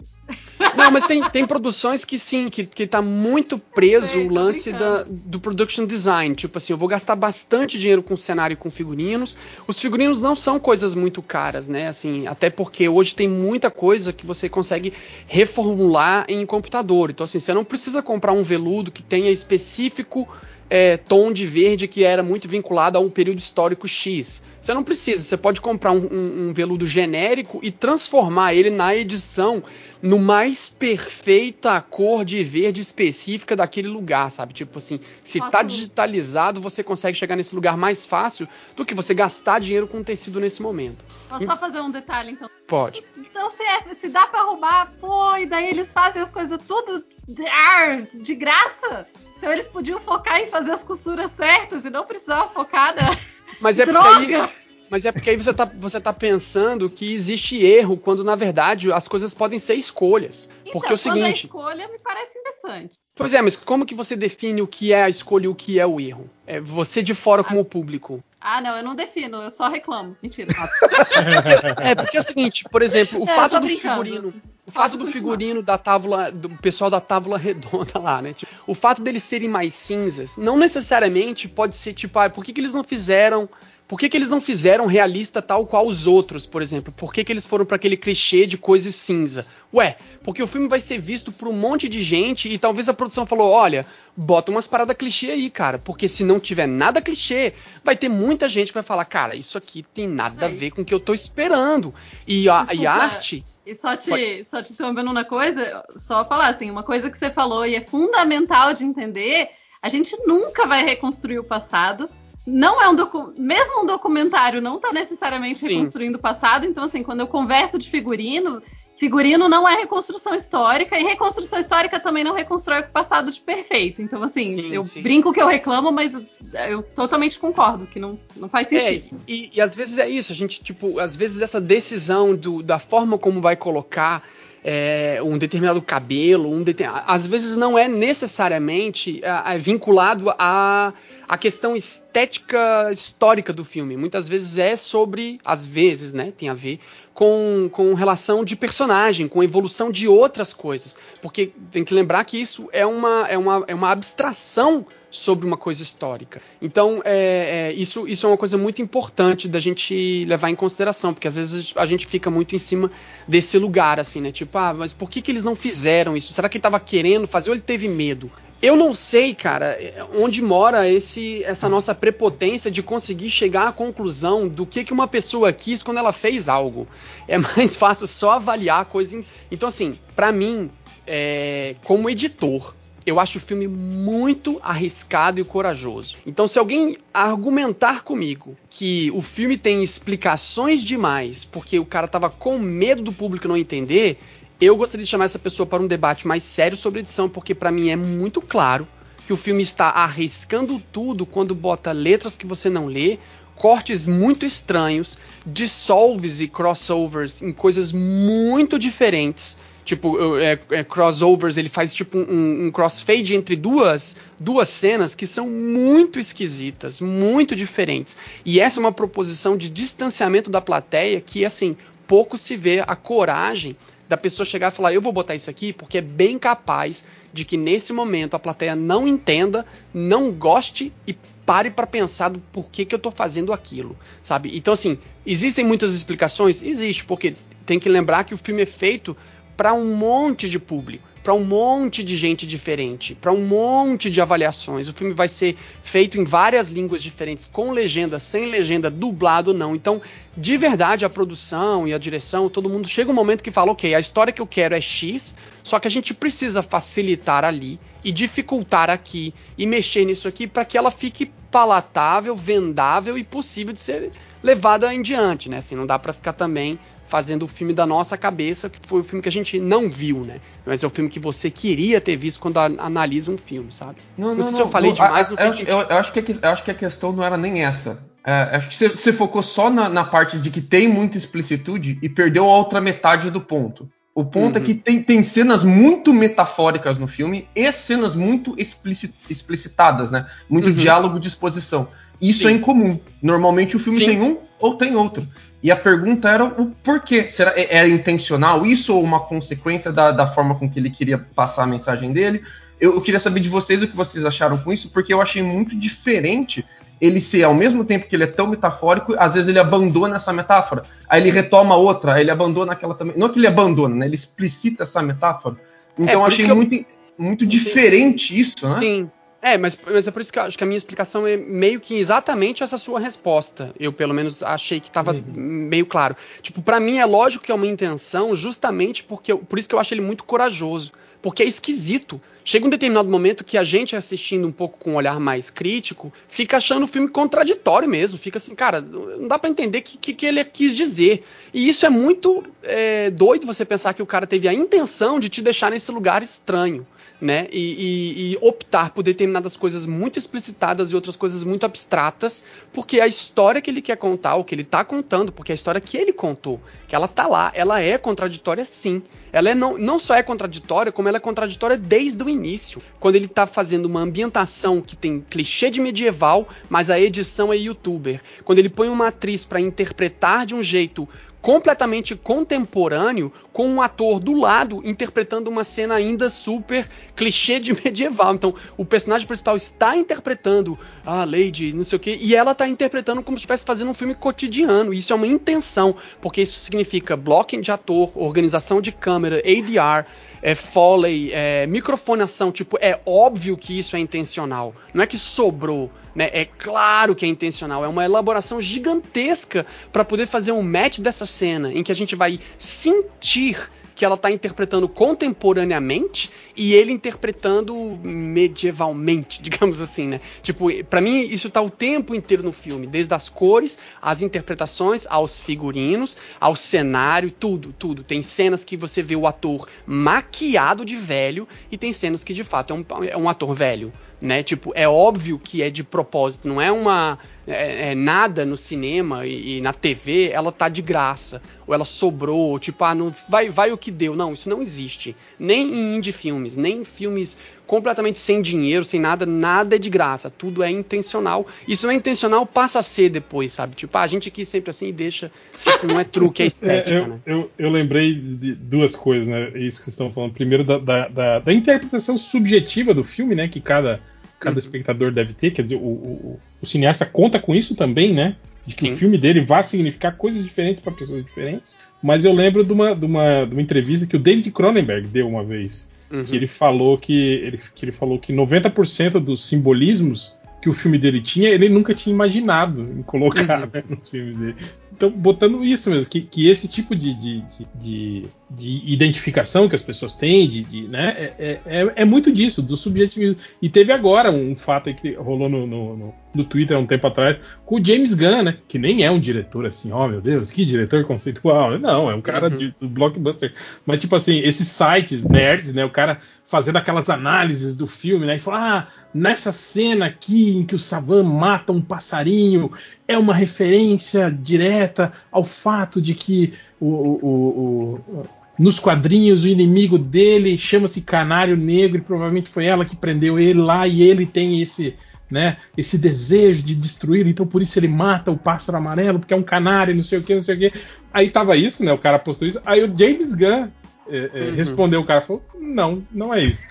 Não, 0.76 0.90
mas 0.90 1.06
tem, 1.06 1.22
tem 1.30 1.46
produções 1.46 2.04
que 2.04 2.18
sim, 2.18 2.48
que, 2.48 2.66
que 2.66 2.86
tá 2.86 3.00
muito 3.00 3.58
preso 3.58 4.08
Sei, 4.08 4.26
o 4.26 4.32
lance 4.32 4.72
da, 4.72 5.04
do 5.08 5.40
production 5.40 5.86
design. 5.86 6.34
Tipo 6.34 6.58
assim, 6.58 6.72
eu 6.72 6.76
vou 6.76 6.88
gastar 6.88 7.16
bastante 7.16 7.78
dinheiro 7.78 8.02
com 8.02 8.16
cenário 8.16 8.54
e 8.54 8.56
com 8.56 8.70
figurinos. 8.70 9.36
Os 9.66 9.80
figurinos 9.80 10.20
não 10.20 10.36
são 10.36 10.60
coisas 10.60 10.94
muito 10.94 11.22
caras, 11.22 11.66
né? 11.66 11.88
Assim, 11.88 12.26
até 12.26 12.50
porque 12.50 12.88
hoje 12.88 13.14
tem 13.14 13.28
muita 13.28 13.70
coisa 13.70 14.12
que 14.12 14.26
você 14.26 14.48
consegue 14.48 14.92
reformular 15.26 16.26
em 16.28 16.44
computador. 16.44 17.10
Então, 17.10 17.24
assim, 17.24 17.38
você 17.38 17.54
não 17.54 17.64
precisa 17.64 18.02
comprar 18.02 18.32
um 18.32 18.42
veludo 18.42 18.90
que 18.90 19.02
tenha 19.02 19.30
específico 19.30 20.28
é, 20.70 20.96
tom 20.96 21.32
de 21.32 21.44
verde 21.44 21.86
que 21.88 22.04
era 22.04 22.22
muito 22.22 22.48
vinculado 22.48 22.96
a 22.96 23.00
um 23.00 23.10
período 23.10 23.38
histórico 23.40 23.86
X. 23.88 24.42
Você 24.60 24.74
não 24.74 24.84
precisa, 24.84 25.22
você 25.24 25.36
pode 25.38 25.58
comprar 25.60 25.90
um, 25.90 26.06
um- 26.12 26.48
um 26.48 26.52
veludo 26.52 26.86
genérico 26.86 27.60
e 27.62 27.70
transformar 27.70 28.54
ele 28.54 28.68
na 28.70 28.94
edição 28.94 29.62
no 30.02 30.18
mais 30.18 30.68
perfeita 30.68 31.80
cor 31.80 32.24
de 32.24 32.44
verde 32.44 32.80
específica 32.80 33.56
daquele 33.56 33.88
lugar, 33.88 34.30
sabe? 34.30 34.52
Tipo 34.52 34.78
assim, 34.78 35.00
se 35.24 35.38
tá 35.50 35.62
digitalizado, 35.62 36.60
você 36.60 36.82
consegue 36.82 37.16
chegar 37.16 37.36
nesse 37.36 37.54
lugar 37.54 37.76
mais 37.76 38.04
fácil 38.06 38.46
do 38.76 38.84
que 38.84 38.94
você 38.94 39.14
gastar 39.14 39.60
dinheiro 39.60 39.88
com 39.88 40.02
tecido 40.04 40.38
nesse 40.38 40.60
momento. 40.62 41.04
Posso 41.28 41.46
só 41.46 41.56
fazer 41.56 41.80
um 41.80 41.90
detalhe, 41.90 42.32
então? 42.32 42.48
Pode. 42.66 43.02
Então, 43.16 43.50
se, 43.50 43.62
é- 43.62 43.94
se 43.94 44.08
dá 44.10 44.26
pra 44.26 44.42
roubar, 44.42 44.92
pô, 45.00 45.36
e 45.36 45.46
daí 45.46 45.68
eles 45.70 45.90
fazem 45.92 46.20
as 46.22 46.30
coisas 46.30 46.58
tudo 46.66 47.02
de, 47.34 47.46
ar, 47.46 48.02
de 48.02 48.34
graça? 48.34 49.06
Então 49.38 49.52
eles 49.52 49.66
podiam 49.68 50.00
focar 50.00 50.40
em 50.40 50.46
fazer 50.46 50.72
as 50.72 50.82
costuras 50.82 51.30
certas 51.32 51.84
e 51.84 51.90
não 51.90 52.04
precisava 52.04 52.48
focar 52.50 52.94
na. 52.94 53.16
Mas 53.60 53.78
é 53.78 53.86
porque 53.86 53.98
Droga! 53.98 54.44
aí, 54.44 54.50
mas 54.90 55.04
é 55.04 55.12
porque 55.12 55.30
aí 55.30 55.36
você 55.36 55.52
tá, 55.54 55.64
você 55.64 56.00
tá 56.00 56.12
pensando 56.12 56.90
que 56.90 57.12
existe 57.12 57.62
erro, 57.64 57.96
quando 57.96 58.24
na 58.24 58.34
verdade 58.34 58.92
as 58.92 59.06
coisas 59.06 59.32
podem 59.32 59.58
ser 59.58 59.74
escolhas. 59.74 60.48
porque 60.72 60.90
é 60.90 60.94
o 60.94 60.96
Então, 60.96 61.12
quando 61.12 61.22
a 61.22 61.26
seguinte. 61.26 61.44
escolha 61.46 61.88
me 61.88 61.98
parece 61.98 62.38
interessante. 62.38 62.94
Pois 63.14 63.34
é, 63.34 63.42
mas 63.42 63.54
como 63.56 63.84
que 63.86 63.94
você 63.94 64.16
define 64.16 64.62
o 64.62 64.66
que 64.66 64.92
é 64.92 65.02
a 65.04 65.08
escolha 65.08 65.44
e 65.44 65.48
o 65.48 65.54
que 65.54 65.78
é 65.78 65.86
o 65.86 66.00
erro? 66.00 66.28
É 66.46 66.58
você 66.60 67.02
de 67.02 67.14
fora 67.14 67.44
como 67.44 67.64
público. 67.64 68.22
Ah, 68.40 68.60
não, 68.60 68.76
eu 68.76 68.82
não 68.82 68.94
defino, 68.94 69.42
eu 69.42 69.50
só 69.50 69.68
reclamo. 69.68 70.16
Mentira. 70.22 70.48
É, 71.82 71.94
porque 71.94 72.16
é 72.16 72.20
o 72.20 72.22
seguinte, 72.22 72.64
por 72.70 72.82
exemplo, 72.82 73.20
o 73.20 73.28
É, 73.28 73.34
fato 73.34 73.52
do 73.60 73.66
brincando. 73.66 74.04
figurino. 74.04 74.34
O 74.66 74.70
fato 74.70 74.96
do 74.96 75.06
figurino 75.08 75.62
da 75.62 75.76
tábua, 75.76 76.30
do 76.30 76.48
pessoal 76.48 76.88
da 76.88 77.00
tábua 77.00 77.36
redonda 77.36 77.98
lá, 77.98 78.22
né? 78.22 78.32
Tipo, 78.32 78.52
o 78.68 78.74
fato 78.74 79.02
deles 79.02 79.22
serem 79.24 79.48
mais 79.48 79.74
cinzas, 79.74 80.36
não 80.36 80.56
necessariamente 80.56 81.48
pode 81.48 81.74
ser 81.74 81.92
tipo, 81.92 82.18
ah, 82.18 82.30
por 82.30 82.44
que, 82.44 82.52
que 82.52 82.60
eles 82.60 82.72
não 82.72 82.84
fizeram. 82.84 83.48
Por 83.90 83.98
que, 83.98 84.08
que 84.08 84.16
eles 84.16 84.28
não 84.28 84.40
fizeram 84.40 84.86
realista 84.86 85.42
tal 85.42 85.66
qual 85.66 85.84
os 85.84 86.06
outros, 86.06 86.46
por 86.46 86.62
exemplo? 86.62 86.94
Por 86.96 87.12
que, 87.12 87.24
que 87.24 87.32
eles 87.32 87.44
foram 87.44 87.66
para 87.66 87.74
aquele 87.74 87.96
clichê 87.96 88.46
de 88.46 88.56
coisa 88.56 88.88
cinza? 88.92 89.44
Ué, 89.74 89.96
porque 90.22 90.40
o 90.40 90.46
filme 90.46 90.68
vai 90.68 90.78
ser 90.78 91.00
visto 91.00 91.32
por 91.32 91.48
um 91.48 91.52
monte 91.52 91.88
de 91.88 92.00
gente 92.00 92.48
e 92.48 92.56
talvez 92.56 92.88
a 92.88 92.94
produção 92.94 93.26
falou: 93.26 93.50
olha, 93.50 93.84
bota 94.16 94.52
umas 94.52 94.68
paradas 94.68 94.96
clichê 94.96 95.32
aí, 95.32 95.50
cara. 95.50 95.76
Porque 95.76 96.06
se 96.06 96.22
não 96.22 96.38
tiver 96.38 96.68
nada 96.68 97.02
clichê, 97.02 97.52
vai 97.82 97.96
ter 97.96 98.08
muita 98.08 98.48
gente 98.48 98.68
que 98.68 98.74
vai 98.74 98.84
falar, 98.84 99.04
cara, 99.06 99.34
isso 99.34 99.58
aqui 99.58 99.82
tem 99.92 100.06
nada 100.06 100.46
a 100.46 100.48
Aí. 100.48 100.54
ver 100.54 100.70
com 100.70 100.82
o 100.82 100.84
que 100.84 100.94
eu 100.94 101.00
tô 101.00 101.12
esperando. 101.12 101.92
E 102.28 102.48
a, 102.48 102.60
e 102.62 102.66
Desculpa, 102.66 102.88
a 102.90 102.94
arte. 102.94 103.44
E 103.66 103.74
só 103.74 103.96
te, 103.96 104.10
Pode- 104.10 104.44
só 104.44 104.62
te 104.62 104.72
interrompendo 104.72 105.10
uma 105.10 105.24
coisa, 105.24 105.84
só 105.96 106.24
falar 106.24 106.46
assim, 106.46 106.70
uma 106.70 106.84
coisa 106.84 107.10
que 107.10 107.18
você 107.18 107.28
falou 107.28 107.66
e 107.66 107.74
é 107.74 107.80
fundamental 107.80 108.72
de 108.72 108.84
entender, 108.84 109.48
a 109.82 109.88
gente 109.88 110.16
nunca 110.24 110.64
vai 110.64 110.84
reconstruir 110.84 111.40
o 111.40 111.44
passado. 111.44 112.08
Não 112.50 112.82
é 112.82 112.88
um 112.88 112.96
mesmo 113.38 113.82
um 113.82 113.86
documentário 113.86 114.60
não 114.60 114.76
está 114.76 114.92
necessariamente 114.92 115.60
Sim. 115.60 115.68
reconstruindo 115.68 116.18
o 116.18 116.20
passado, 116.20 116.66
então 116.66 116.84
assim, 116.84 117.02
quando 117.02 117.20
eu 117.20 117.26
converso 117.26 117.78
de 117.78 117.88
figurino, 117.88 118.62
figurino 118.98 119.48
não 119.48 119.66
é 119.66 119.76
reconstrução 119.76 120.34
histórica 120.34 120.98
e 120.98 121.02
reconstrução 121.02 121.58
histórica 121.58 121.98
também 121.98 122.22
não 122.22 122.34
reconstrói 122.34 122.80
o 122.80 122.88
passado 122.88 123.30
de 123.30 123.40
perfeito. 123.40 124.02
Então 124.02 124.22
assim, 124.22 124.56
Sim, 124.60 124.74
eu 124.74 124.84
sim. 124.84 125.00
brinco 125.00 125.32
que 125.32 125.40
eu 125.40 125.46
reclamo, 125.46 125.90
mas 125.90 126.20
eu 126.68 126.82
totalmente 126.82 127.38
concordo 127.38 127.86
que 127.86 127.98
não, 127.98 128.18
não 128.36 128.48
faz 128.48 128.70
É, 128.72 128.80
sentido. 128.80 129.20
e, 129.26 129.50
e 129.54 129.60
às 129.60 129.74
vezes 129.74 129.98
é 129.98 130.08
isso, 130.08 130.32
a 130.32 130.34
gente, 130.34 130.62
tipo, 130.62 130.98
às 130.98 131.16
vezes 131.16 131.40
essa 131.40 131.60
decisão 131.60 132.34
do, 132.34 132.62
da 132.62 132.78
forma 132.78 133.16
como 133.16 133.40
vai 133.40 133.56
colocar 133.56 134.22
é, 134.62 135.18
um 135.24 135.38
determinado 135.38 135.80
cabelo, 135.80 136.50
um 136.52 136.62
deter- 136.62 136.90
às 137.06 137.26
vezes 137.26 137.56
não 137.56 137.78
é 137.78 137.88
necessariamente 137.88 139.22
ah, 139.24 139.52
ah, 139.52 139.56
vinculado 139.58 140.30
à, 140.38 140.92
à 141.30 141.38
questão 141.38 141.76
estética 141.76 142.90
histórica 142.90 143.52
do 143.52 143.64
filme. 143.64 143.96
Muitas 143.96 144.28
vezes 144.28 144.58
é 144.58 144.74
sobre, 144.74 145.38
às 145.44 145.64
vezes, 145.64 146.12
né, 146.12 146.32
tem 146.36 146.48
a 146.48 146.54
ver 146.54 146.80
com, 147.14 147.70
com 147.70 147.94
relação 147.94 148.44
de 148.44 148.56
personagem, 148.56 149.28
com 149.28 149.40
evolução 149.40 149.92
de 149.92 150.08
outras 150.08 150.52
coisas. 150.52 150.98
Porque 151.22 151.52
tem 151.70 151.84
que 151.84 151.94
lembrar 151.94 152.24
que 152.24 152.36
isso 152.36 152.68
é 152.72 152.84
uma, 152.84 153.28
é 153.28 153.38
uma, 153.38 153.64
é 153.68 153.74
uma 153.76 153.92
abstração 153.92 154.84
sobre 155.10 155.46
uma 155.46 155.56
coisa 155.56 155.82
histórica. 155.82 156.40
Então, 156.62 157.02
é, 157.04 157.70
é, 157.70 157.72
isso, 157.72 158.06
isso 158.06 158.26
é 158.26 158.28
uma 158.30 158.36
coisa 158.36 158.56
muito 158.56 158.80
importante 158.80 159.48
da 159.48 159.58
gente 159.58 160.24
levar 160.24 160.50
em 160.50 160.56
consideração, 160.56 161.12
porque 161.12 161.28
às 161.28 161.36
vezes 161.36 161.72
a 161.76 161.84
gente 161.86 162.06
fica 162.06 162.30
muito 162.30 162.54
em 162.54 162.58
cima 162.58 162.90
desse 163.26 163.58
lugar, 163.58 163.98
assim, 163.98 164.20
né? 164.20 164.30
Tipo, 164.30 164.56
ah, 164.58 164.72
mas 164.72 164.92
por 164.92 165.10
que, 165.10 165.20
que 165.20 165.30
eles 165.30 165.42
não 165.42 165.56
fizeram 165.56 166.16
isso? 166.16 166.32
Será 166.32 166.48
que 166.48 166.56
ele 166.56 166.60
estava 166.60 166.78
querendo 166.78 167.26
fazer 167.26 167.50
ou 167.50 167.56
ele 167.56 167.62
teve 167.62 167.88
medo? 167.88 168.30
Eu 168.62 168.76
não 168.76 168.92
sei, 168.92 169.34
cara, 169.34 169.78
onde 170.14 170.42
mora 170.42 170.86
esse, 170.86 171.42
essa 171.44 171.66
nossa 171.66 171.94
prepotência 171.94 172.70
de 172.70 172.82
conseguir 172.82 173.30
chegar 173.30 173.68
à 173.68 173.72
conclusão 173.72 174.46
do 174.46 174.66
que, 174.66 174.84
que 174.84 174.92
uma 174.92 175.08
pessoa 175.08 175.50
quis 175.50 175.82
quando 175.82 175.96
ela 175.96 176.12
fez 176.12 176.46
algo. 176.46 176.86
É 177.26 177.38
mais 177.38 177.74
fácil 177.78 178.06
só 178.06 178.32
avaliar 178.32 178.84
coisas. 178.84 179.32
Então, 179.50 179.66
assim, 179.66 179.98
pra 180.14 180.30
mim, 180.30 180.70
é, 181.06 181.74
como 181.82 182.10
editor, 182.10 182.74
eu 183.06 183.18
acho 183.18 183.38
o 183.38 183.40
filme 183.40 183.66
muito 183.66 184.60
arriscado 184.62 185.40
e 185.40 185.44
corajoso. 185.44 186.16
Então, 186.26 186.46
se 186.46 186.58
alguém 186.58 186.96
argumentar 187.12 188.02
comigo 188.02 188.56
que 188.68 189.10
o 189.12 189.22
filme 189.22 189.56
tem 189.56 189.82
explicações 189.82 190.82
demais 190.82 191.44
porque 191.44 191.78
o 191.78 191.86
cara 191.86 192.06
tava 192.06 192.28
com 192.28 192.58
medo 192.58 193.02
do 193.02 193.12
público 193.12 193.48
não 193.48 193.56
entender, 193.56 194.18
eu 194.60 194.76
gostaria 194.76 195.04
de 195.04 195.10
chamar 195.10 195.24
essa 195.24 195.38
pessoa 195.38 195.66
para 195.66 195.82
um 195.82 195.86
debate 195.86 196.26
mais 196.26 196.44
sério 196.44 196.76
sobre 196.76 197.00
edição, 197.00 197.28
porque 197.28 197.54
para 197.54 197.72
mim 197.72 197.88
é 197.88 197.96
muito 197.96 198.42
claro 198.42 198.86
que 199.26 199.32
o 199.32 199.36
filme 199.36 199.62
está 199.62 199.88
arriscando 199.90 200.82
tudo 200.92 201.24
quando 201.24 201.54
bota 201.54 201.92
letras 201.92 202.36
que 202.36 202.46
você 202.46 202.68
não 202.68 202.86
lê, 202.86 203.18
cortes 203.54 204.06
muito 204.06 204.44
estranhos, 204.44 205.18
dissolves 205.44 206.40
e 206.40 206.48
crossovers 206.48 207.42
em 207.42 207.52
coisas 207.52 207.92
muito 207.92 208.78
diferentes. 208.78 209.56
Tipo, 209.90 210.38
é, 210.38 210.56
é, 210.70 210.84
crossovers, 210.84 211.56
ele 211.56 211.68
faz 211.68 211.92
tipo 211.92 212.16
um, 212.16 212.66
um 212.66 212.70
crossfade 212.70 213.34
entre 213.34 213.56
duas, 213.56 214.16
duas 214.38 214.68
cenas 214.68 215.16
que 215.16 215.26
são 215.26 215.50
muito 215.50 216.16
esquisitas, 216.16 217.00
muito 217.00 217.56
diferentes. 217.56 218.16
E 218.46 218.60
essa 218.60 218.78
é 218.78 218.80
uma 218.80 218.92
proposição 218.92 219.56
de 219.56 219.68
distanciamento 219.68 220.48
da 220.48 220.60
plateia 220.60 221.20
que, 221.20 221.44
assim, 221.44 221.76
pouco 222.06 222.36
se 222.36 222.56
vê 222.56 222.84
a 222.86 222.94
coragem 222.94 223.76
da 224.08 224.16
pessoa 224.16 224.46
chegar 224.46 224.70
e 224.70 224.76
falar: 224.76 224.94
eu 224.94 225.02
vou 225.02 225.12
botar 225.12 225.34
isso 225.34 225.50
aqui 225.50 225.72
porque 225.72 225.98
é 225.98 226.00
bem 226.00 226.38
capaz 226.38 227.04
de 227.32 227.44
que 227.44 227.56
nesse 227.56 227.92
momento 227.92 228.34
a 228.34 228.38
plateia 228.38 228.76
não 228.76 229.08
entenda, 229.08 229.66
não 229.92 230.30
goste 230.30 230.92
e 231.04 231.16
pare 231.44 231.68
para 231.68 231.84
pensar 231.84 232.28
do 232.28 232.38
porquê 232.38 232.84
que 232.84 232.94
eu 232.94 232.98
tô 233.00 233.10
fazendo 233.10 233.52
aquilo, 233.52 233.98
sabe? 234.22 234.56
Então 234.56 234.72
assim, 234.72 234.96
existem 235.26 235.64
muitas 235.64 235.94
explicações, 235.94 236.62
existe, 236.62 237.04
porque 237.04 237.34
tem 237.66 237.80
que 237.80 237.88
lembrar 237.88 238.22
que 238.22 238.34
o 238.34 238.38
filme 238.38 238.62
é 238.62 238.66
feito 238.66 239.16
para 239.60 239.74
um 239.74 239.94
monte 239.94 240.48
de 240.48 240.58
público, 240.58 241.06
para 241.22 241.34
um 241.34 241.44
monte 241.44 242.02
de 242.02 242.16
gente 242.16 242.46
diferente, 242.46 243.14
para 243.14 243.30
um 243.30 243.44
monte 243.44 244.08
de 244.08 244.18
avaliações. 244.18 244.88
O 244.88 244.94
filme 244.94 245.12
vai 245.12 245.28
ser 245.28 245.54
feito 245.82 246.18
em 246.18 246.24
várias 246.24 246.70
línguas 246.70 247.02
diferentes, 247.02 247.44
com 247.44 247.70
legenda, 247.70 248.18
sem 248.18 248.46
legenda, 248.46 248.90
dublado 248.90 249.52
não. 249.52 249.76
Então, 249.76 250.00
de 250.34 250.56
verdade, 250.56 251.04
a 251.04 251.10
produção 251.10 251.86
e 251.86 251.92
a 251.92 251.98
direção, 251.98 252.48
todo 252.48 252.70
mundo 252.70 252.88
chega 252.88 253.10
um 253.10 253.14
momento 253.14 253.44
que 253.44 253.50
fala, 253.50 253.72
ok, 253.72 253.94
a 253.94 254.00
história 254.00 254.32
que 254.32 254.40
eu 254.40 254.46
quero 254.46 254.74
é 254.74 254.80
X, 254.80 255.36
só 255.62 255.78
que 255.78 255.86
a 255.86 255.90
gente 255.90 256.14
precisa 256.14 256.62
facilitar 256.62 257.44
ali 257.44 257.78
e 258.02 258.10
dificultar 258.10 258.88
aqui 258.88 259.34
e 259.58 259.66
mexer 259.66 260.06
nisso 260.06 260.26
aqui 260.26 260.46
para 260.46 260.64
que 260.64 260.78
ela 260.78 260.90
fique 260.90 261.30
palatável, 261.50 262.34
vendável 262.34 263.18
e 263.18 263.22
possível 263.22 263.74
de 263.74 263.80
ser 263.80 264.10
levada 264.42 264.94
em 264.94 265.02
diante, 265.02 265.50
né? 265.50 265.58
Assim, 265.58 265.74
não 265.74 265.84
dá 265.84 265.98
para 265.98 266.14
ficar 266.14 266.32
também 266.32 266.78
fazendo 267.10 267.42
o 267.42 267.48
filme 267.48 267.74
da 267.74 267.84
nossa 267.84 268.16
cabeça, 268.16 268.70
que 268.70 268.78
foi 268.86 269.00
o 269.00 269.04
filme 269.04 269.20
que 269.22 269.28
a 269.28 269.32
gente 269.32 269.58
não 269.58 269.90
viu, 269.90 270.20
né? 270.20 270.40
Mas 270.64 270.82
é 270.82 270.86
o 270.86 270.90
filme 270.90 271.10
que 271.10 271.18
você 271.18 271.50
queria 271.50 272.00
ter 272.00 272.16
visto 272.16 272.40
quando 272.40 272.56
a- 272.58 272.66
analisa 272.78 273.30
um 273.32 273.36
filme, 273.36 273.70
sabe? 273.72 273.96
Não 274.16 274.40
sei 274.42 274.52
se 274.54 274.60
eu 274.62 274.68
falei 274.68 274.92
demais, 274.92 275.28
não 275.28 275.36
fez 275.36 275.58
eu, 275.60 275.66
eu, 275.66 275.80
eu 275.82 275.96
acho 275.96 276.12
que, 276.12 276.20
a 276.20 276.22
eu 276.42 276.48
acho 276.50 276.62
que 276.64 276.70
a 276.70 276.74
questão 276.74 277.12
não 277.12 277.24
era 277.24 277.36
nem 277.36 277.64
essa. 277.64 278.08
É, 278.24 278.56
acho 278.56 278.68
que 278.68 278.76
você, 278.76 278.88
você 278.88 279.12
focou 279.12 279.42
só 279.42 279.68
na, 279.70 279.88
na 279.88 280.04
parte 280.04 280.38
de 280.38 280.50
que 280.50 280.60
tem 280.60 280.86
muita 280.86 281.18
explicitude 281.18 281.98
e 282.00 282.08
perdeu 282.08 282.44
a 282.44 282.56
outra 282.56 282.80
metade 282.80 283.30
do 283.30 283.40
ponto. 283.40 283.90
O 284.14 284.24
ponto 284.24 284.56
é 284.56 284.60
Uhum. 284.60 284.66
que 284.66 284.74
tem, 284.74 285.02
tem 285.02 285.22
cenas 285.24 285.64
muito 285.64 286.12
metafóricas 286.12 286.98
no 286.98 287.06
filme 287.08 287.48
e 287.56 287.72
cenas 287.72 288.14
muito 288.14 288.54
explici- 288.58 289.14
explicitadas, 289.28 290.10
né? 290.10 290.26
Muito 290.48 290.68
Uhum. 290.68 290.74
diálogo 290.74 291.18
de 291.18 291.28
exposição. 291.28 291.88
Isso 292.20 292.42
Sim. 292.42 292.48
é 292.48 292.50
incomum. 292.52 293.00
Normalmente 293.22 293.76
o 293.76 293.80
filme 293.80 293.98
Sim. 293.98 294.04
tem 294.06 294.20
um 294.22 294.38
ou 294.58 294.74
tem 294.76 294.94
outro. 294.94 295.26
E 295.62 295.70
a 295.70 295.76
pergunta 295.76 296.28
era 296.28 296.44
o 296.44 296.66
porquê. 296.82 297.28
Será 297.28 297.52
é- 297.54 297.76
era 297.76 297.88
intencional 297.88 298.64
isso 298.64 298.94
ou 298.94 299.02
uma 299.02 299.20
consequência 299.20 299.92
da, 299.92 300.10
da 300.10 300.26
forma 300.26 300.54
com 300.54 300.68
que 300.68 300.78
ele 300.78 300.90
queria 300.90 301.18
passar 301.18 301.64
a 301.64 301.66
mensagem 301.66 302.12
dele? 302.12 302.42
Eu, 302.80 302.94
eu 302.94 303.00
queria 303.02 303.20
saber 303.20 303.40
de 303.40 303.48
vocês 303.48 303.82
o 303.82 303.88
que 303.88 303.94
vocês 303.96 304.24
acharam 304.24 304.56
com 304.58 304.72
isso, 304.72 304.90
porque 304.90 305.12
eu 305.12 305.20
achei 305.20 305.42
muito 305.42 305.76
diferente 305.76 306.64
ele 306.98 307.20
ser, 307.20 307.44
ao 307.44 307.54
mesmo 307.54 307.82
tempo 307.84 308.06
que 308.06 308.14
ele 308.16 308.24
é 308.24 308.26
tão 308.26 308.46
metafórico, 308.46 309.14
às 309.18 309.34
vezes 309.34 309.48
ele 309.48 309.58
abandona 309.58 310.16
essa 310.16 310.32
metáfora, 310.34 310.82
aí 311.08 311.20
ele 311.22 311.30
retoma 311.30 311.74
outra, 311.74 312.14
aí 312.14 312.22
ele 312.22 312.30
abandona 312.30 312.72
aquela 312.72 312.94
também. 312.94 313.14
Não 313.16 313.26
é 313.26 313.30
que 313.30 313.38
ele 313.38 313.46
abandona, 313.46 313.94
né? 313.94 314.06
Ele 314.06 314.14
explicita 314.14 314.82
essa 314.82 315.02
metáfora. 315.02 315.56
Então 315.98 316.08
É, 316.08 316.14
eu 316.14 316.24
achei 316.24 316.50
eu- 316.50 316.54
muito, 316.56 316.86
muito 317.18 317.46
diferente 317.46 318.38
isso, 318.38 318.68
né? 318.68 318.78
Sim. 318.78 319.10
É, 319.42 319.56
mas, 319.56 319.78
mas 319.86 320.06
é 320.06 320.10
por 320.10 320.20
isso 320.20 320.30
que 320.32 320.38
eu 320.38 320.42
acho 320.42 320.58
que 320.58 320.64
a 320.64 320.66
minha 320.66 320.76
explicação 320.76 321.26
é 321.26 321.34
meio 321.36 321.80
que 321.80 321.94
exatamente 321.96 322.62
essa 322.62 322.76
sua 322.76 323.00
resposta. 323.00 323.72
Eu, 323.80 323.90
pelo 323.92 324.12
menos, 324.12 324.42
achei 324.42 324.80
que 324.80 324.90
tava 324.90 325.12
Uhum. 325.12 325.22
meio 325.36 325.86
claro. 325.86 326.14
Tipo, 326.42 326.60
pra 326.60 326.78
mim 326.78 326.98
é 326.98 327.06
lógico 327.06 327.44
que 327.44 327.50
é 327.50 327.54
uma 327.54 327.66
intenção, 327.66 328.34
justamente 328.36 329.02
porque 329.02 329.32
eu- 329.32 329.38
por 329.38 329.58
isso 329.58 329.66
que 329.68 329.74
eu 329.74 329.78
acho 329.78 329.94
ele 329.94 330.02
muito 330.02 330.24
corajoso. 330.24 330.92
Porque 331.22 331.42
é 331.42 331.46
esquisito. 331.46 332.20
Chega 332.44 332.66
um 332.66 332.70
determinado 332.70 333.08
momento 333.08 333.44
que 333.44 333.58
a 333.58 333.64
gente 333.64 333.94
assistindo 333.94 334.46
um 334.48 334.52
pouco 334.52 334.78
com 334.78 334.92
um 334.92 334.94
olhar 334.96 335.20
mais 335.20 335.50
crítico, 335.50 336.10
fica 336.28 336.56
achando 336.56 336.84
o 336.84 336.86
filme 336.86 337.08
contraditório 337.08 337.86
mesmo. 337.88 338.16
Fica 338.18 338.38
assim, 338.38 338.54
cara, 338.54 338.80
não 338.80 339.28
dá 339.28 339.38
pra 339.38 339.48
entender 339.50 339.78
o 339.78 339.82
que, 339.82 339.98
que, 339.98 340.14
que 340.14 340.26
ele 340.26 340.42
quis 340.44 340.74
dizer. 340.74 341.22
E 341.52 341.68
isso 341.68 341.84
é 341.84 341.90
muito 341.90 342.42
é, 342.62 343.10
doido 343.10 343.46
você 343.46 343.64
pensar 343.66 343.92
que 343.92 344.02
o 344.02 344.06
cara 344.06 344.26
teve 344.26 344.48
a 344.48 344.54
intenção 344.54 345.20
de 345.20 345.28
te 345.28 345.42
deixar 345.42 345.70
nesse 345.70 345.90
lugar 345.92 346.22
estranho. 346.22 346.86
Né? 347.20 347.48
E, 347.52 347.58
e, 347.58 348.32
e, 348.32 348.38
optar 348.40 348.90
por 348.90 349.02
determinadas 349.02 349.56
coisas 349.56 349.84
muito 349.84 350.18
explicitadas 350.18 350.90
e 350.90 350.94
outras 350.94 351.16
coisas 351.16 351.44
muito 351.44 351.66
abstratas, 351.66 352.44
porque 352.72 353.00
a 353.00 353.06
história 353.06 353.60
que 353.60 353.70
ele 353.70 353.82
quer 353.82 353.96
contar, 353.96 354.36
o 354.36 354.44
que 354.44 354.54
ele 354.54 354.62
está 354.62 354.84
contando, 354.84 355.30
porque 355.30 355.52
a 355.52 355.54
história 355.54 355.80
que 355.80 355.96
ele 355.96 356.12
contou, 356.12 356.60
que 356.88 356.94
ela 356.94 357.06
tá 357.06 357.26
lá, 357.26 357.52
ela 357.54 357.80
é 357.80 357.98
contraditória 357.98 358.64
sim. 358.64 359.02
Ela 359.32 359.50
é 359.50 359.54
não, 359.54 359.78
não 359.78 359.98
só 359.98 360.16
é 360.16 360.22
contraditória, 360.22 360.90
como 360.90 361.06
ela 361.06 361.18
é 361.18 361.20
contraditória 361.20 361.76
desde 361.76 362.22
o 362.22 362.28
início. 362.28 362.82
Quando 362.98 363.14
ele 363.16 363.26
está 363.26 363.46
fazendo 363.46 363.86
uma 363.86 364.00
ambientação 364.00 364.80
que 364.80 364.96
tem 364.96 365.20
clichê 365.20 365.70
de 365.70 365.80
medieval, 365.80 366.48
mas 366.68 366.90
a 366.90 366.98
edição 366.98 367.52
é 367.52 367.56
youtuber. 367.56 368.20
Quando 368.44 368.58
ele 368.58 368.68
põe 368.68 368.88
uma 368.88 369.08
atriz 369.08 369.44
para 369.44 369.60
interpretar 369.60 370.46
de 370.46 370.54
um 370.54 370.62
jeito 370.62 371.08
completamente 371.40 372.14
contemporâneo 372.14 373.32
com 373.52 373.66
um 373.66 373.82
ator 373.82 374.20
do 374.20 374.38
lado 374.38 374.82
interpretando 374.84 375.48
uma 375.48 375.64
cena 375.64 375.94
ainda 375.94 376.28
super 376.30 376.88
clichê 377.16 377.58
de 377.58 377.72
medieval. 377.82 378.34
Então, 378.34 378.54
o 378.76 378.84
personagem 378.84 379.26
principal 379.26 379.56
está 379.56 379.96
interpretando 379.96 380.78
a 381.04 381.24
Lady, 381.24 381.72
não 381.72 381.84
sei 381.84 381.96
o 381.96 382.00
quê, 382.00 382.18
e 382.20 382.34
ela 382.34 382.52
está 382.52 382.68
interpretando 382.68 383.22
como 383.22 383.36
se 383.36 383.42
estivesse 383.42 383.64
fazendo 383.64 383.90
um 383.90 383.94
filme 383.94 384.14
cotidiano. 384.14 384.92
Isso 384.92 385.12
é 385.12 385.16
uma 385.16 385.26
intenção, 385.26 385.96
porque 386.20 386.42
isso 386.42 386.58
significa 386.58 387.16
blocking 387.16 387.60
de 387.60 387.72
ator, 387.72 388.10
organização 388.14 388.80
de 388.80 388.92
câmera, 388.92 389.38
ADR, 389.38 390.06
é, 390.42 390.54
Foley, 390.54 391.30
é, 391.32 391.66
microfonação, 391.66 392.50
tipo, 392.50 392.78
é 392.80 393.00
óbvio 393.04 393.56
que 393.56 393.78
isso 393.78 393.96
é 393.96 393.98
intencional. 393.98 394.74
Não 394.94 395.02
é 395.02 395.06
que 395.06 395.18
sobrou, 395.18 395.90
né? 396.14 396.30
É 396.32 396.44
claro 396.44 397.14
que 397.14 397.24
é 397.24 397.28
intencional. 397.28 397.84
É 397.84 397.88
uma 397.88 398.04
elaboração 398.04 398.60
gigantesca 398.60 399.66
para 399.92 400.04
poder 400.04 400.26
fazer 400.26 400.52
um 400.52 400.62
match 400.62 400.98
dessa 400.98 401.26
cena 401.26 401.72
em 401.72 401.82
que 401.82 401.92
a 401.92 401.96
gente 401.96 402.16
vai 402.16 402.40
sentir 402.58 403.70
que 404.00 404.04
ela 404.06 404.14
está 404.14 404.30
interpretando 404.30 404.88
contemporaneamente 404.88 406.30
e 406.56 406.72
ele 406.72 406.90
interpretando 406.90 407.76
medievalmente, 408.02 409.42
digamos 409.44 409.78
assim, 409.78 410.08
né? 410.08 410.22
Tipo, 410.42 410.68
para 410.84 411.02
mim 411.02 411.20
isso 411.20 411.50
tá 411.50 411.60
o 411.60 411.68
tempo 411.68 412.14
inteiro 412.14 412.42
no 412.42 412.50
filme, 412.50 412.86
desde 412.86 413.12
as 413.12 413.28
cores, 413.28 413.78
as 414.00 414.22
interpretações, 414.22 415.06
aos 415.06 415.42
figurinos, 415.42 416.16
ao 416.40 416.56
cenário, 416.56 417.30
tudo, 417.30 417.74
tudo. 417.78 418.02
Tem 418.02 418.22
cenas 418.22 418.64
que 418.64 418.74
você 418.74 419.02
vê 419.02 419.16
o 419.16 419.26
ator 419.26 419.68
maquiado 419.84 420.82
de 420.82 420.96
velho 420.96 421.46
e 421.70 421.76
tem 421.76 421.92
cenas 421.92 422.24
que 422.24 422.32
de 422.32 422.42
fato 422.42 422.72
é 422.72 422.76
um, 422.76 423.04
é 423.04 423.16
um 423.18 423.28
ator 423.28 423.54
velho 423.54 423.92
né? 424.20 424.42
Tipo, 424.42 424.72
é 424.74 424.88
óbvio 424.88 425.38
que 425.38 425.62
é 425.62 425.70
de 425.70 425.82
propósito, 425.82 426.46
não 426.46 426.60
é 426.60 426.70
uma 426.70 427.18
é, 427.46 427.92
é 427.92 427.94
nada 427.94 428.44
no 428.44 428.56
cinema 428.56 429.26
e, 429.26 429.58
e, 429.58 429.60
na 429.60 429.72
TV, 429.72 430.30
ela 430.30 430.52
tá 430.52 430.68
de 430.68 430.82
graça, 430.82 431.40
ou 431.66 431.74
ela 431.74 431.84
sobrou, 431.84 432.58
tipo, 432.58 432.84
ah, 432.84 432.94
não, 432.94 433.14
vai, 433.28 433.48
vai 433.48 433.72
o 433.72 433.78
que 433.78 433.90
deu. 433.90 434.14
Não, 434.14 434.32
isso 434.32 434.48
não 434.48 434.60
existe. 434.60 435.16
Nem 435.38 435.72
em 435.72 435.96
indie 435.96 436.12
filmes, 436.12 436.56
nem 436.56 436.82
em 436.82 436.84
filmes 436.84 437.38
completamente 437.70 438.18
sem 438.18 438.42
dinheiro, 438.42 438.84
sem 438.84 438.98
nada, 438.98 439.24
nada 439.24 439.76
é 439.76 439.78
de 439.78 439.88
graça, 439.88 440.28
tudo 440.28 440.60
é 440.60 440.68
intencional. 440.72 441.46
Isso 441.68 441.86
não 441.86 441.92
é 441.92 441.96
intencional, 441.96 442.44
passa 442.44 442.80
a 442.80 442.82
ser 442.82 443.10
depois, 443.10 443.52
sabe? 443.52 443.76
Tipo, 443.76 443.96
ah, 443.96 444.02
a 444.02 444.08
gente 444.08 444.26
aqui 444.26 444.44
sempre 444.44 444.70
assim 444.70 444.92
deixa, 444.92 445.30
tipo, 445.62 445.86
não 445.86 446.00
é 446.00 446.02
truque, 446.02 446.42
é 446.42 446.46
estética, 446.50 446.92
é, 446.92 446.98
eu, 446.98 447.06
né? 447.06 447.20
Eu, 447.24 447.50
eu 447.56 447.70
lembrei 447.70 448.12
de 448.12 448.56
duas 448.56 448.96
coisas, 448.96 449.28
né? 449.28 449.50
Isso 449.54 449.78
que 449.78 449.84
vocês 449.84 449.88
estão 449.88 450.10
falando. 450.10 450.32
Primeiro, 450.32 450.64
da, 450.64 450.78
da, 450.78 451.06
da, 451.06 451.38
da 451.38 451.52
interpretação 451.52 452.18
subjetiva 452.18 452.92
do 452.92 453.04
filme, 453.04 453.36
né? 453.36 453.46
Que 453.46 453.60
cada, 453.60 454.00
cada 454.40 454.54
uhum. 454.54 454.58
espectador 454.58 455.12
deve 455.12 455.32
ter. 455.32 455.52
Quer 455.52 455.62
dizer, 455.62 455.76
o, 455.76 455.78
o, 455.78 456.40
o, 456.60 456.66
cineasta 456.66 457.06
conta 457.06 457.38
com 457.38 457.54
isso 457.54 457.76
também, 457.76 458.12
né? 458.12 458.34
De 458.66 458.74
que 458.74 458.88
Sim. 458.88 458.94
o 458.94 458.96
filme 458.96 459.16
dele 459.16 459.42
vai 459.42 459.62
significar 459.62 460.16
coisas 460.16 460.42
diferentes 460.42 460.82
para 460.82 460.92
pessoas 460.92 461.24
diferentes. 461.24 461.78
Mas 462.02 462.24
eu 462.24 462.32
lembro 462.32 462.64
de 462.64 462.72
uma, 462.72 462.96
de, 462.96 463.06
uma, 463.06 463.44
de 463.44 463.54
uma 463.54 463.62
entrevista 463.62 464.08
que 464.08 464.16
o 464.16 464.18
David 464.18 464.50
Cronenberg 464.50 465.06
deu 465.06 465.28
uma 465.28 465.44
vez 465.44 465.88
Uhum. 466.10 466.24
Que 466.24 466.34
ele 466.34 466.46
falou 466.46 466.98
que 466.98 467.12
ele, 467.12 467.58
que 467.74 467.84
ele 467.84 467.92
falou 467.92 468.18
que 468.18 468.32
90% 468.32 469.20
dos 469.20 469.44
simbolismos 469.44 470.36
que 470.60 470.68
o 470.68 470.74
filme 470.74 470.98
dele 470.98 471.22
tinha, 471.22 471.48
ele 471.48 471.68
nunca 471.68 471.94
tinha 471.94 472.12
imaginado 472.12 472.82
em 472.82 473.02
colocar 473.02 473.62
uhum. 473.62 473.70
né, 473.72 473.84
nos 473.88 474.10
filmes 474.10 474.38
dele. 474.38 474.56
Então, 474.92 475.10
botando 475.10 475.64
isso 475.64 475.88
mesmo, 475.88 476.10
que, 476.10 476.20
que 476.20 476.50
esse 476.50 476.68
tipo 476.68 476.94
de, 476.94 477.14
de, 477.14 477.42
de, 477.74 478.26
de, 478.50 478.82
identificação 478.84 479.66
que 479.66 479.74
as 479.74 479.82
pessoas 479.82 480.14
têm, 480.16 480.46
de, 480.46 480.88
né, 480.88 481.32
é, 481.38 481.60
é, 481.64 481.92
é, 481.96 482.04
muito 482.04 482.30
disso, 482.30 482.60
do 482.60 482.76
subjetivismo. 482.76 483.36
E 483.62 483.70
teve 483.70 483.92
agora 483.92 484.30
um 484.30 484.54
fato 484.54 484.92
que 484.92 485.14
rolou 485.14 485.48
no, 485.48 485.66
no, 485.66 485.96
no, 485.96 486.14
no, 486.34 486.44
Twitter 486.44 486.76
há 486.76 486.80
um 486.80 486.86
tempo 486.86 487.06
atrás, 487.06 487.38
com 487.64 487.76
o 487.76 487.84
James 487.84 488.12
Gunn, 488.12 488.42
né, 488.42 488.58
que 488.68 488.78
nem 488.78 489.02
é 489.02 489.10
um 489.10 489.18
diretor 489.18 489.64
assim, 489.64 489.90
ó 489.90 490.04
oh, 490.04 490.08
meu 490.08 490.20
Deus, 490.20 490.50
que 490.50 490.66
diretor 490.66 491.02
conceitual. 491.04 491.78
Não, 491.78 492.10
é 492.10 492.14
um 492.14 492.20
cara 492.20 492.50
uhum. 492.50 492.56
de, 492.58 492.74
do 492.78 492.86
blockbuster. 492.86 493.54
Mas, 493.86 494.00
tipo 494.00 494.14
assim, 494.14 494.40
esses 494.40 494.68
sites 494.68 495.24
nerds, 495.24 495.72
né, 495.72 495.82
o 495.82 495.90
cara 495.90 496.20
fazendo 496.50 496.78
aquelas 496.78 497.08
análises 497.08 497.76
do 497.76 497.86
filme, 497.86 498.26
né, 498.26 498.34
e 498.34 498.40
falar, 498.40 498.76
ah, 498.76 498.88
nessa 499.14 499.52
cena 499.52 500.06
aqui 500.06 500.56
em 500.56 500.64
que 500.64 500.74
o 500.74 500.80
Savan 500.80 501.22
mata 501.22 501.72
um 501.72 501.80
passarinho, 501.80 502.72
é 503.06 503.16
uma 503.16 503.32
referência 503.32 504.28
direta 504.28 505.12
ao 505.30 505.44
fato 505.44 506.02
de 506.02 506.12
que 506.12 506.52
o, 506.80 506.88
o, 506.88 508.00
o, 508.04 508.26
nos 508.58 508.80
quadrinhos 508.80 509.44
o 509.44 509.48
inimigo 509.48 509.96
dele 509.96 510.58
chama-se 510.58 511.02
Canário 511.02 511.56
Negro 511.56 511.98
e 511.98 512.02
provavelmente 512.02 512.50
foi 512.50 512.66
ela 512.66 512.84
que 512.84 512.96
prendeu 512.96 513.38
ele 513.38 513.60
lá 513.60 513.86
e 513.86 514.02
ele 514.02 514.26
tem 514.26 514.60
esse 514.60 514.96
né, 515.30 515.58
esse 515.76 515.96
desejo 515.96 516.64
de 516.64 516.74
destruir, 516.74 517.24
então 517.28 517.46
por 517.46 517.62
isso 517.62 517.78
ele 517.78 517.86
mata 517.86 518.32
o 518.32 518.36
pássaro 518.36 518.78
amarelo, 518.78 519.20
porque 519.20 519.32
é 519.32 519.36
um 519.36 519.44
canário, 519.44 519.94
não 519.94 520.02
sei 520.02 520.18
o 520.18 520.22
que, 520.24 520.34
não 520.34 520.42
sei 520.42 520.56
o 520.56 520.58
que. 520.58 520.72
Aí 521.12 521.30
tava 521.30 521.56
isso, 521.56 521.84
né? 521.84 521.92
O 521.92 521.98
cara 521.98 522.18
postou 522.18 522.48
isso. 522.48 522.60
Aí 522.66 522.82
o 522.82 522.98
James 522.98 523.32
Gunn 523.34 523.68
é, 524.10 524.30
é, 524.34 524.42
uhum. 524.48 524.54
respondeu 524.54 525.00
o 525.00 525.04
cara 525.04 525.20
falou: 525.20 525.42
Não, 525.58 526.02
não 526.10 526.34
é 526.34 526.42
isso. 526.42 526.66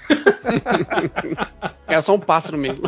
é 1.87 2.01
só 2.01 2.15
um 2.15 2.19
pássaro 2.19 2.57
mesmo. 2.57 2.85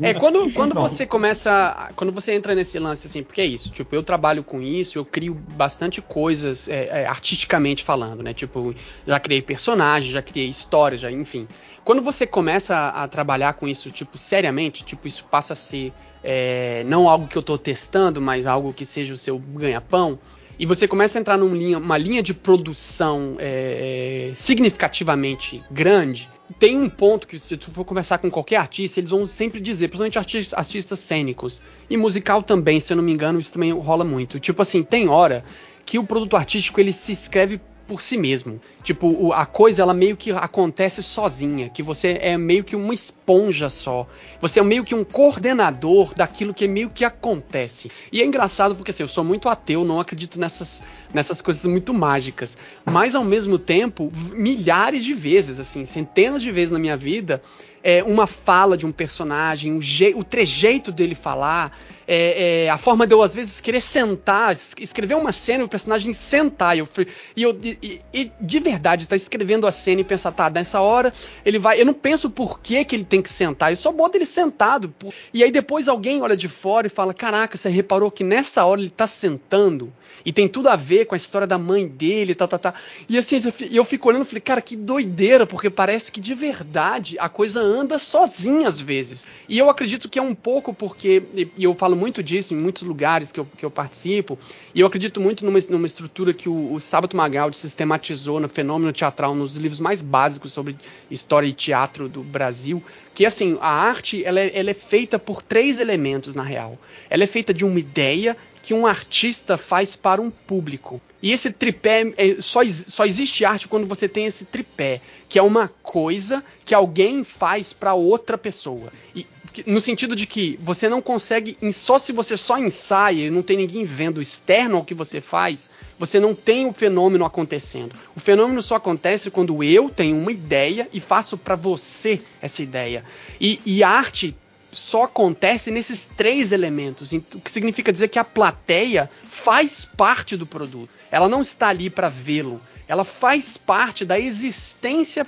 É, 0.00 0.12
quando, 0.14 0.52
quando 0.52 0.74
você 0.74 1.06
começa. 1.06 1.90
Quando 1.96 2.12
você 2.12 2.34
entra 2.34 2.54
nesse 2.54 2.78
lance, 2.78 3.06
assim, 3.06 3.22
porque 3.22 3.40
é 3.40 3.46
isso, 3.46 3.70
tipo, 3.70 3.94
eu 3.94 4.02
trabalho 4.02 4.42
com 4.44 4.60
isso, 4.60 4.98
eu 4.98 5.04
crio 5.04 5.34
bastante 5.34 6.02
coisas 6.02 6.68
é, 6.68 7.02
é, 7.02 7.06
artisticamente 7.06 7.82
falando, 7.82 8.22
né? 8.22 8.34
Tipo, 8.34 8.74
já 9.06 9.18
criei 9.18 9.40
personagens, 9.40 10.12
já 10.12 10.22
criei 10.22 10.48
histórias, 10.48 11.00
já, 11.00 11.10
enfim. 11.10 11.48
Quando 11.84 12.02
você 12.02 12.26
começa 12.26 12.76
a, 12.76 13.04
a 13.04 13.08
trabalhar 13.08 13.54
com 13.54 13.66
isso, 13.66 13.90
tipo, 13.90 14.18
seriamente, 14.18 14.84
tipo, 14.84 15.06
isso 15.06 15.24
passa 15.24 15.52
a 15.54 15.56
ser 15.56 15.92
é, 16.22 16.82
não 16.84 17.08
algo 17.08 17.28
que 17.28 17.36
eu 17.36 17.42
tô 17.42 17.56
testando, 17.56 18.20
mas 18.20 18.46
algo 18.46 18.72
que 18.72 18.84
seja 18.84 19.14
o 19.14 19.16
seu 19.16 19.38
ganha-pão 19.38 20.18
e 20.58 20.66
você 20.66 20.88
começa 20.88 21.18
a 21.18 21.20
entrar 21.20 21.36
numa 21.36 21.56
linha, 21.56 21.78
uma 21.78 21.98
linha 21.98 22.22
de 22.22 22.32
produção 22.32 23.36
é, 23.38 24.32
significativamente 24.34 25.62
grande, 25.70 26.28
tem 26.58 26.76
um 26.76 26.88
ponto 26.88 27.26
que, 27.26 27.38
se 27.38 27.56
tu 27.56 27.70
for 27.70 27.84
conversar 27.84 28.18
com 28.18 28.30
qualquer 28.30 28.56
artista, 28.56 29.00
eles 29.00 29.10
vão 29.10 29.26
sempre 29.26 29.60
dizer, 29.60 29.88
principalmente 29.88 30.18
artistas, 30.18 30.58
artistas 30.58 30.98
cênicos, 31.00 31.62
e 31.90 31.96
musical 31.96 32.42
também, 32.42 32.80
se 32.80 32.92
eu 32.92 32.96
não 32.96 33.04
me 33.04 33.12
engano, 33.12 33.38
isso 33.38 33.52
também 33.52 33.72
rola 33.72 34.04
muito. 34.04 34.38
Tipo 34.38 34.62
assim, 34.62 34.82
tem 34.82 35.08
hora 35.08 35.44
que 35.84 35.98
o 35.98 36.04
produto 36.04 36.36
artístico 36.36 36.80
ele 36.80 36.92
se 36.92 37.12
escreve 37.12 37.60
por 37.86 38.00
si 38.00 38.16
mesmo. 38.16 38.60
Tipo, 38.82 39.32
a 39.32 39.46
coisa 39.46 39.82
ela 39.82 39.94
meio 39.94 40.16
que 40.16 40.30
acontece 40.30 41.02
sozinha, 41.02 41.68
que 41.68 41.82
você 41.82 42.18
é 42.20 42.36
meio 42.36 42.64
que 42.64 42.76
uma 42.76 42.94
esponja 42.94 43.68
só. 43.68 44.06
Você 44.40 44.60
é 44.60 44.62
meio 44.62 44.84
que 44.84 44.94
um 44.94 45.04
coordenador 45.04 46.14
daquilo 46.14 46.54
que 46.54 46.66
meio 46.68 46.90
que 46.90 47.04
acontece. 47.04 47.90
E 48.12 48.20
é 48.20 48.24
engraçado 48.24 48.74
porque 48.74 48.90
assim, 48.90 49.02
eu 49.02 49.08
sou 49.08 49.24
muito 49.24 49.48
ateu, 49.48 49.84
não 49.84 50.00
acredito 50.00 50.38
nessas 50.38 50.84
nessas 51.12 51.40
coisas 51.40 51.64
muito 51.64 51.94
mágicas, 51.94 52.58
mas 52.84 53.14
ao 53.14 53.24
mesmo 53.24 53.58
tempo, 53.58 54.12
milhares 54.32 55.04
de 55.04 55.14
vezes, 55.14 55.58
assim, 55.58 55.84
centenas 55.84 56.42
de 56.42 56.50
vezes 56.50 56.72
na 56.72 56.78
minha 56.78 56.96
vida, 56.96 57.42
é, 57.86 58.02
uma 58.02 58.26
fala 58.26 58.76
de 58.76 58.84
um 58.84 58.90
personagem, 58.90 59.72
o, 59.72 59.78
o 60.18 60.24
trejeito 60.24 60.90
dele 60.90 61.14
falar, 61.14 61.70
é, 62.04 62.64
é, 62.64 62.68
a 62.68 62.76
forma 62.76 63.06
de 63.06 63.14
eu, 63.14 63.22
às 63.22 63.32
vezes, 63.32 63.60
querer 63.60 63.80
sentar, 63.80 64.56
escrever 64.80 65.14
uma 65.14 65.30
cena 65.30 65.62
e 65.62 65.66
o 65.66 65.68
personagem 65.68 66.12
sentar. 66.12 66.76
E 66.76 66.80
eu, 66.80 66.88
e, 67.36 67.42
eu, 67.44 67.56
e, 67.62 68.00
e 68.12 68.32
de 68.40 68.58
verdade, 68.58 69.06
tá 69.06 69.14
escrevendo 69.14 69.68
a 69.68 69.72
cena 69.72 70.00
e 70.00 70.04
pensar, 70.04 70.32
tá, 70.32 70.50
nessa 70.50 70.80
hora 70.80 71.12
ele 71.44 71.60
vai. 71.60 71.80
Eu 71.80 71.86
não 71.86 71.94
penso 71.94 72.28
por 72.28 72.58
que, 72.58 72.84
que 72.84 72.96
ele 72.96 73.04
tem 73.04 73.22
que 73.22 73.32
sentar, 73.32 73.70
eu 73.70 73.76
só 73.76 73.92
boto 73.92 74.18
ele 74.18 74.26
sentado. 74.26 74.92
E 75.32 75.44
aí 75.44 75.52
depois 75.52 75.86
alguém 75.86 76.20
olha 76.20 76.36
de 76.36 76.48
fora 76.48 76.88
e 76.88 76.90
fala: 76.90 77.14
Caraca, 77.14 77.56
você 77.56 77.68
reparou 77.68 78.10
que 78.10 78.24
nessa 78.24 78.64
hora 78.64 78.80
ele 78.80 78.90
tá 78.90 79.06
sentando? 79.06 79.92
E 80.26 80.32
tem 80.32 80.48
tudo 80.48 80.68
a 80.68 80.74
ver 80.74 81.06
com 81.06 81.14
a 81.14 81.16
história 81.16 81.46
da 81.46 81.56
mãe 81.56 81.86
dele, 81.86 82.34
tá, 82.34 82.48
tá, 82.48 82.58
tá. 82.58 82.74
E 83.08 83.16
assim, 83.16 83.40
eu 83.70 83.84
fico 83.84 84.08
olhando 84.08 84.22
e 84.22 84.26
falei, 84.26 84.40
cara, 84.40 84.60
que 84.60 84.76
doideira, 84.76 85.46
porque 85.46 85.70
parece 85.70 86.10
que 86.10 86.18
de 86.20 86.34
verdade 86.34 87.16
a 87.20 87.28
coisa 87.28 87.60
anda 87.60 87.96
sozinha 87.96 88.66
às 88.66 88.80
vezes. 88.80 89.28
E 89.48 89.56
eu 89.56 89.70
acredito 89.70 90.08
que 90.08 90.18
é 90.18 90.22
um 90.22 90.34
pouco 90.34 90.74
porque, 90.74 91.22
e 91.56 91.62
eu 91.62 91.72
falo 91.76 91.94
muito 91.94 92.24
disso 92.24 92.52
em 92.52 92.56
muitos 92.56 92.82
lugares 92.82 93.30
que 93.30 93.38
eu, 93.38 93.46
que 93.56 93.64
eu 93.64 93.70
participo, 93.70 94.36
e 94.74 94.80
eu 94.80 94.88
acredito 94.88 95.20
muito 95.20 95.44
numa, 95.44 95.60
numa 95.70 95.86
estrutura 95.86 96.34
que 96.34 96.48
o, 96.48 96.74
o 96.74 96.80
Sábato 96.80 97.16
Magaldi 97.16 97.56
sistematizou 97.56 98.40
no 98.40 98.48
fenômeno 98.48 98.92
teatral, 98.92 99.32
nos 99.32 99.56
livros 99.56 99.78
mais 99.78 100.02
básicos 100.02 100.52
sobre 100.52 100.76
história 101.08 101.46
e 101.46 101.52
teatro 101.52 102.08
do 102.08 102.24
Brasil, 102.24 102.82
que 103.16 103.24
assim, 103.24 103.56
a 103.62 103.70
arte 103.70 104.22
ela 104.26 104.38
é, 104.38 104.50
ela 104.52 104.70
é 104.70 104.74
feita 104.74 105.18
por 105.18 105.40
três 105.40 105.80
elementos 105.80 106.34
na 106.34 106.42
real. 106.42 106.78
Ela 107.08 107.24
é 107.24 107.26
feita 107.26 107.54
de 107.54 107.64
uma 107.64 107.78
ideia, 107.78 108.36
que 108.62 108.74
um 108.74 108.86
artista 108.86 109.56
faz 109.56 109.96
para 109.96 110.20
um 110.20 110.30
público. 110.30 111.00
E 111.22 111.32
esse 111.32 111.50
tripé 111.50 112.12
é, 112.18 112.42
só, 112.42 112.60
só 112.64 113.06
existe 113.06 113.42
arte 113.42 113.68
quando 113.68 113.86
você 113.86 114.06
tem 114.06 114.26
esse 114.26 114.44
tripé, 114.44 115.00
que 115.30 115.38
é 115.38 115.42
uma 115.42 115.66
coisa 115.82 116.44
que 116.62 116.74
alguém 116.74 117.24
faz 117.24 117.72
para 117.72 117.94
outra 117.94 118.36
pessoa. 118.36 118.92
E 119.14 119.24
no 119.66 119.80
sentido 119.80 120.16
de 120.16 120.26
que 120.26 120.56
você 120.60 120.88
não 120.88 121.00
consegue, 121.00 121.56
só 121.72 121.98
se 121.98 122.12
você 122.12 122.36
só 122.36 122.58
ensaia 122.58 123.26
e 123.26 123.30
não 123.30 123.42
tem 123.42 123.56
ninguém 123.56 123.84
vendo 123.84 124.20
externo 124.20 124.76
ao 124.76 124.84
que 124.84 124.94
você 124.94 125.20
faz, 125.20 125.70
você 125.98 126.18
não 126.20 126.34
tem 126.34 126.66
o 126.66 126.72
fenômeno 126.72 127.24
acontecendo. 127.24 127.94
O 128.14 128.20
fenômeno 128.20 128.60
só 128.62 128.74
acontece 128.76 129.30
quando 129.30 129.62
eu 129.62 129.88
tenho 129.88 130.16
uma 130.16 130.32
ideia 130.32 130.88
e 130.92 131.00
faço 131.00 131.38
para 131.38 131.54
você 131.56 132.20
essa 132.42 132.62
ideia. 132.62 133.04
E, 133.40 133.60
e 133.64 133.82
arte 133.82 134.34
só 134.70 135.04
acontece 135.04 135.70
nesses 135.70 136.04
três 136.16 136.52
elementos, 136.52 137.12
ent- 137.12 137.34
o 137.36 137.40
que 137.40 137.50
significa 137.50 137.92
dizer 137.92 138.08
que 138.08 138.18
a 138.18 138.24
plateia 138.24 139.08
faz 139.22 139.84
parte 139.86 140.36
do 140.36 140.44
produto. 140.46 140.90
Ela 141.10 141.28
não 141.28 141.40
está 141.40 141.68
ali 141.68 141.88
para 141.88 142.08
vê-lo, 142.10 142.60
ela 142.86 143.04
faz 143.04 143.56
parte 143.56 144.04
da 144.04 144.18
existência 144.18 145.26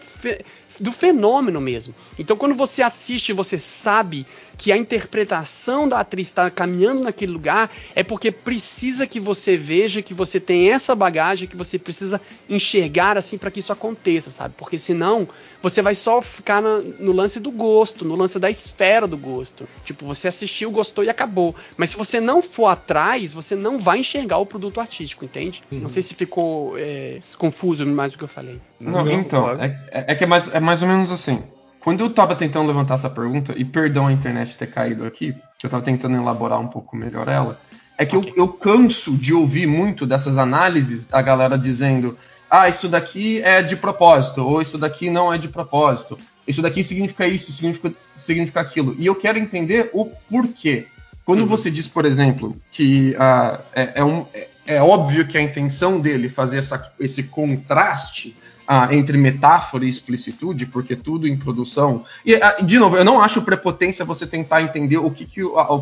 do 0.81 0.93
fenômeno 0.93 1.61
mesmo. 1.61 1.95
Então, 2.19 2.37
quando 2.37 2.55
você 2.55 2.83
assiste, 2.83 3.33
você 3.33 3.59
sabe 3.59 4.27
que 4.59 4.73
a 4.73 4.77
interpretação 4.77 5.89
da 5.89 6.01
atriz 6.01 6.27
está 6.27 6.51
caminhando 6.51 7.03
naquele 7.03 7.33
lugar, 7.33 7.71
é 7.95 8.03
porque 8.03 8.31
precisa 8.33 9.07
que 9.07 9.21
você 9.21 9.57
veja 9.57 10.03
que 10.03 10.13
você 10.13 10.39
tem 10.41 10.71
essa 10.71 10.95
bagagem, 10.95 11.47
que 11.49 11.57
você 11.57 11.79
precisa 11.79 12.21
enxergar 12.51 13.17
assim 13.17 13.39
para 13.39 13.51
que 13.51 13.61
isso 13.61 13.73
aconteça, 13.73 14.31
sabe? 14.31 14.55
Porque 14.59 14.77
senão 14.77 15.29
você 15.63 15.81
vai 15.81 15.95
só 15.95 16.21
ficar 16.21 16.61
na- 16.61 16.79
no 16.81 17.13
lance 17.13 17.39
do 17.41 17.51
gosto, 17.51 18.05
no 18.05 18.15
lance 18.17 18.39
da 18.39 18.51
esfera 18.51 19.07
do 19.07 19.17
gosto. 19.17 19.69
Tipo, 19.85 20.05
você 20.07 20.29
assistiu, 20.29 20.71
gostou 20.71 21.05
e 21.05 21.09
acabou. 21.09 21.55
Mas 21.77 21.91
se 21.91 21.97
você 21.97 22.21
não 22.21 22.43
for 22.43 22.67
atrás, 22.67 23.33
você 23.33 23.55
não 23.57 23.79
vai 23.79 24.01
enxergar 24.01 24.39
o 24.39 24.47
produto 24.47 24.81
artístico, 24.81 25.25
entende? 25.25 25.63
Não 25.71 25.89
sei 25.89 26.03
se 26.03 26.15
ficou 26.15 26.77
é, 26.77 27.19
confuso 27.37 27.87
mais 27.87 28.13
do 28.13 28.19
que 28.19 28.25
eu 28.25 28.29
falei. 28.29 28.61
Não, 28.81 29.05
Não, 29.05 29.11
então, 29.11 29.43
claro. 29.43 29.63
é, 29.63 30.05
é 30.09 30.15
que 30.15 30.25
é 30.25 30.27
mais, 30.27 30.53
é 30.53 30.61
mais 30.61 30.83
ou 30.83 30.89
menos 30.89 31.11
assim. 31.11 31.43
Quando 31.81 32.01
eu 32.01 32.11
tava 32.11 32.35
tentando 32.35 32.67
levantar 32.67 32.95
essa 32.95 33.09
pergunta, 33.11 33.55
e 33.57 33.65
perdão 33.65 34.07
a 34.07 34.13
internet 34.13 34.57
ter 34.57 34.67
caído 34.67 35.05
aqui, 35.05 35.35
que 35.59 35.67
eu 35.67 35.71
tava 35.71 35.83
tentando 35.83 36.17
elaborar 36.17 36.61
um 36.61 36.67
pouco 36.69 36.97
melhor 36.97 37.29
ela, 37.29 37.59
é 37.97 38.05
que 38.05 38.17
Ok. 38.17 38.33
eu, 38.37 38.45
eu 38.45 38.49
canso 38.49 39.17
de 39.17 39.33
ouvir 39.33 39.67
muito 39.67 40.07
dessas 40.07 40.37
análises 40.39 41.05
da 41.07 41.21
galera 41.23 41.59
dizendo 41.59 42.17
ah, 42.51 42.69
isso 42.69 42.89
daqui 42.89 43.43
é 43.43 43.61
de 43.63 43.77
propósito, 43.77 44.43
ou 44.43 44.63
isso 44.63 44.79
daqui 44.79 45.11
não 45.11 45.33
é 45.33 45.37
de 45.37 45.49
propósito, 45.49 46.19
isso 46.47 46.63
daqui 46.63 46.83
significa 46.83 47.27
isso, 47.27 47.53
significa, 47.53 47.93
significa 48.01 48.61
aquilo. 48.61 48.97
E 48.99 49.05
eu 49.05 49.15
quero 49.15 49.39
entender 49.39 49.91
o 49.93 50.07
porquê. 50.07 50.87
Quando 51.27 51.41
Uhum. 51.41 51.47
você 51.47 51.71
diz, 51.71 51.87
por 51.87 52.07
exemplo, 52.07 52.57
que 52.71 53.15
ah, 53.19 53.61
é, 53.75 53.93
é 53.97 54.05
um, 54.05 54.25
é, 54.33 54.49
é 54.67 54.83
óbvio 54.83 55.27
que 55.27 55.37
a 55.37 55.43
intenção 55.43 56.01
dele 56.01 56.31
fazer 56.31 56.59
essa, 56.59 56.91
esse 56.99 57.25
contraste 57.25 58.35
ah, 58.69 58.95
entre 58.95 59.17
metáfora 59.17 59.85
e 59.87 59.89
explicitude, 59.89 60.67
porque 60.67 60.95
tudo 60.95 61.27
em 61.27 61.37
produção. 61.39 62.05
E, 62.25 62.39
de 62.63 62.79
novo, 62.79 62.97
eu 62.99 63.05
não 63.05 63.21
acho 63.23 63.41
prepotência 63.41 64.05
você 64.05 64.27
tentar 64.27 64.61
entender 64.63 64.99
o 64.99 65.11
que, 65.11 65.25
que 65.25 65.41
a, 65.41 65.81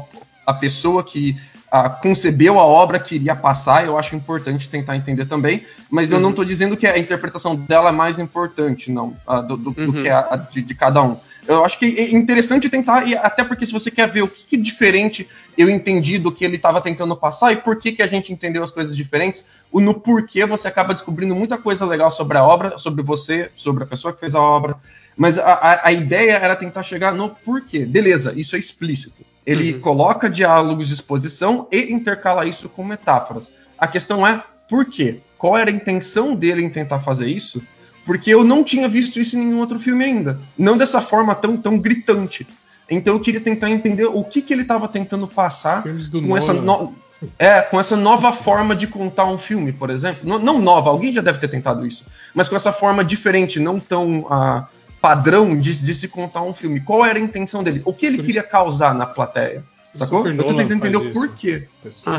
a 0.52 0.54
pessoa 0.54 1.02
que 1.02 1.36
ah, 1.70 1.90
concebeu 1.90 2.60
a 2.60 2.64
obra 2.64 3.00
queria 3.00 3.34
passar, 3.34 3.84
eu 3.84 3.98
acho 3.98 4.14
importante 4.14 4.68
tentar 4.68 4.96
entender 4.96 5.26
também, 5.26 5.64
mas 5.90 6.12
eu 6.12 6.20
não 6.20 6.30
estou 6.30 6.44
dizendo 6.44 6.76
que 6.76 6.86
a 6.86 6.96
interpretação 6.96 7.56
dela 7.56 7.88
é 7.88 7.92
mais 7.92 8.20
importante, 8.20 8.92
não, 8.92 9.16
ah, 9.26 9.40
do, 9.40 9.56
do- 9.56 9.72
do 9.72 9.80
Uhum. 9.82 9.92
que 10.02 10.08
a, 10.08 10.28
a 10.30 10.36
de, 10.36 10.62
de 10.62 10.74
cada 10.76 11.02
um. 11.02 11.16
Eu 11.48 11.64
acho 11.64 11.78
que 11.78 11.86
é 11.98 12.10
interessante 12.10 12.68
tentar, 12.68 13.06
e 13.06 13.14
até 13.16 13.44
porque 13.44 13.64
se 13.64 13.72
você 13.72 13.90
quer 13.90 14.10
ver 14.10 14.22
o 14.22 14.28
que, 14.28 14.44
que 14.44 14.56
diferente 14.56 15.28
eu 15.56 15.70
entendi 15.70 16.18
do 16.18 16.32
que 16.32 16.44
ele 16.44 16.56
estava 16.56 16.80
tentando 16.80 17.16
passar 17.16 17.52
e 17.52 17.56
por 17.56 17.76
que, 17.78 17.92
que 17.92 18.02
a 18.02 18.06
gente 18.06 18.32
entendeu 18.32 18.62
as 18.62 18.70
coisas 18.70 18.96
diferentes, 18.96 19.46
o 19.70 19.80
no 19.80 19.94
porquê 19.94 20.44
você 20.44 20.68
acaba 20.68 20.92
descobrindo 20.92 21.34
muita 21.34 21.56
coisa 21.56 21.86
legal 21.86 22.10
sobre 22.10 22.36
a 22.38 22.44
obra, 22.44 22.78
sobre 22.78 23.02
você, 23.02 23.50
sobre 23.54 23.84
a 23.84 23.86
pessoa 23.86 24.12
que 24.12 24.20
fez 24.20 24.34
a 24.34 24.40
obra. 24.40 24.76
Mas 25.16 25.38
a, 25.38 25.52
a, 25.52 25.88
a 25.88 25.92
ideia 25.92 26.32
era 26.32 26.54
tentar 26.54 26.82
chegar 26.82 27.14
no 27.14 27.30
porquê. 27.30 27.86
Beleza, 27.86 28.34
isso 28.36 28.54
é 28.54 28.58
explícito. 28.58 29.24
Ele 29.46 29.74
Uhum. 29.74 29.80
coloca 29.80 30.28
diálogos 30.28 30.88
de 30.88 30.94
exposição 30.94 31.68
e 31.72 31.92
intercala 31.92 32.44
isso 32.44 32.68
com 32.68 32.84
metáforas. 32.84 33.52
A 33.78 33.86
questão 33.86 34.26
é 34.26 34.42
por 34.68 34.84
quê? 34.84 35.20
Qual 35.38 35.56
era 35.56 35.70
a 35.70 35.74
intenção 35.74 36.34
dele 36.34 36.62
em 36.62 36.68
tentar 36.68 37.00
fazer 37.00 37.28
isso? 37.28 37.62
Porque 38.06 38.30
eu 38.32 38.44
não 38.44 38.62
tinha 38.62 38.88
visto 38.88 39.20
isso 39.20 39.36
em 39.36 39.40
nenhum 39.40 39.58
outro 39.58 39.78
filme 39.80 40.04
ainda. 40.04 40.38
Não 40.56 40.78
dessa 40.78 41.00
forma 41.02 41.34
tão, 41.34 41.56
tão 41.56 41.76
gritante. 41.78 42.46
Então 42.88 43.14
eu 43.14 43.20
queria 43.20 43.40
tentar 43.40 43.68
entender 43.68 44.04
o 44.06 44.22
que, 44.22 44.40
que 44.40 44.54
ele 44.54 44.62
estava 44.62 44.86
tentando 44.86 45.26
passar 45.26 45.82
com 46.28 46.36
essa, 46.36 46.52
no- 46.62 46.94
é, 47.38 47.60
com 47.62 47.80
essa 47.80 47.96
nova 47.96 48.32
forma 48.32 48.76
de 48.76 48.86
contar 48.86 49.24
um 49.24 49.36
filme, 49.38 49.72
por 49.72 49.90
exemplo. 49.90 50.20
Não, 50.28 50.38
não 50.38 50.60
nova, 50.60 50.88
alguém 50.90 51.12
já 51.12 51.20
deve 51.20 51.40
ter 51.40 51.48
tentado 51.48 51.84
isso. 51.84 52.06
Mas 52.32 52.48
com 52.48 52.54
essa 52.54 52.72
forma 52.72 53.04
diferente, 53.04 53.58
não 53.58 53.80
tão 53.80 54.26
ah, 54.30 54.68
padrão 55.00 55.58
de, 55.58 55.74
de 55.74 55.94
se 55.96 56.06
contar 56.06 56.42
um 56.42 56.54
filme. 56.54 56.78
Qual 56.78 57.04
era 57.04 57.18
a 57.18 57.22
intenção 57.22 57.64
dele? 57.64 57.82
O 57.84 57.92
que 57.92 58.06
ele 58.06 58.18
queria 58.22 58.42
causar 58.44 58.94
na 58.94 59.04
plateia? 59.06 59.64
Sacou? 59.92 60.22
Eu 60.28 60.44
tô 60.44 60.54
tentando 60.58 60.74
entender 60.86 60.96
o 60.98 61.00
porquê. 61.12 61.66
Pessoal. 61.82 62.16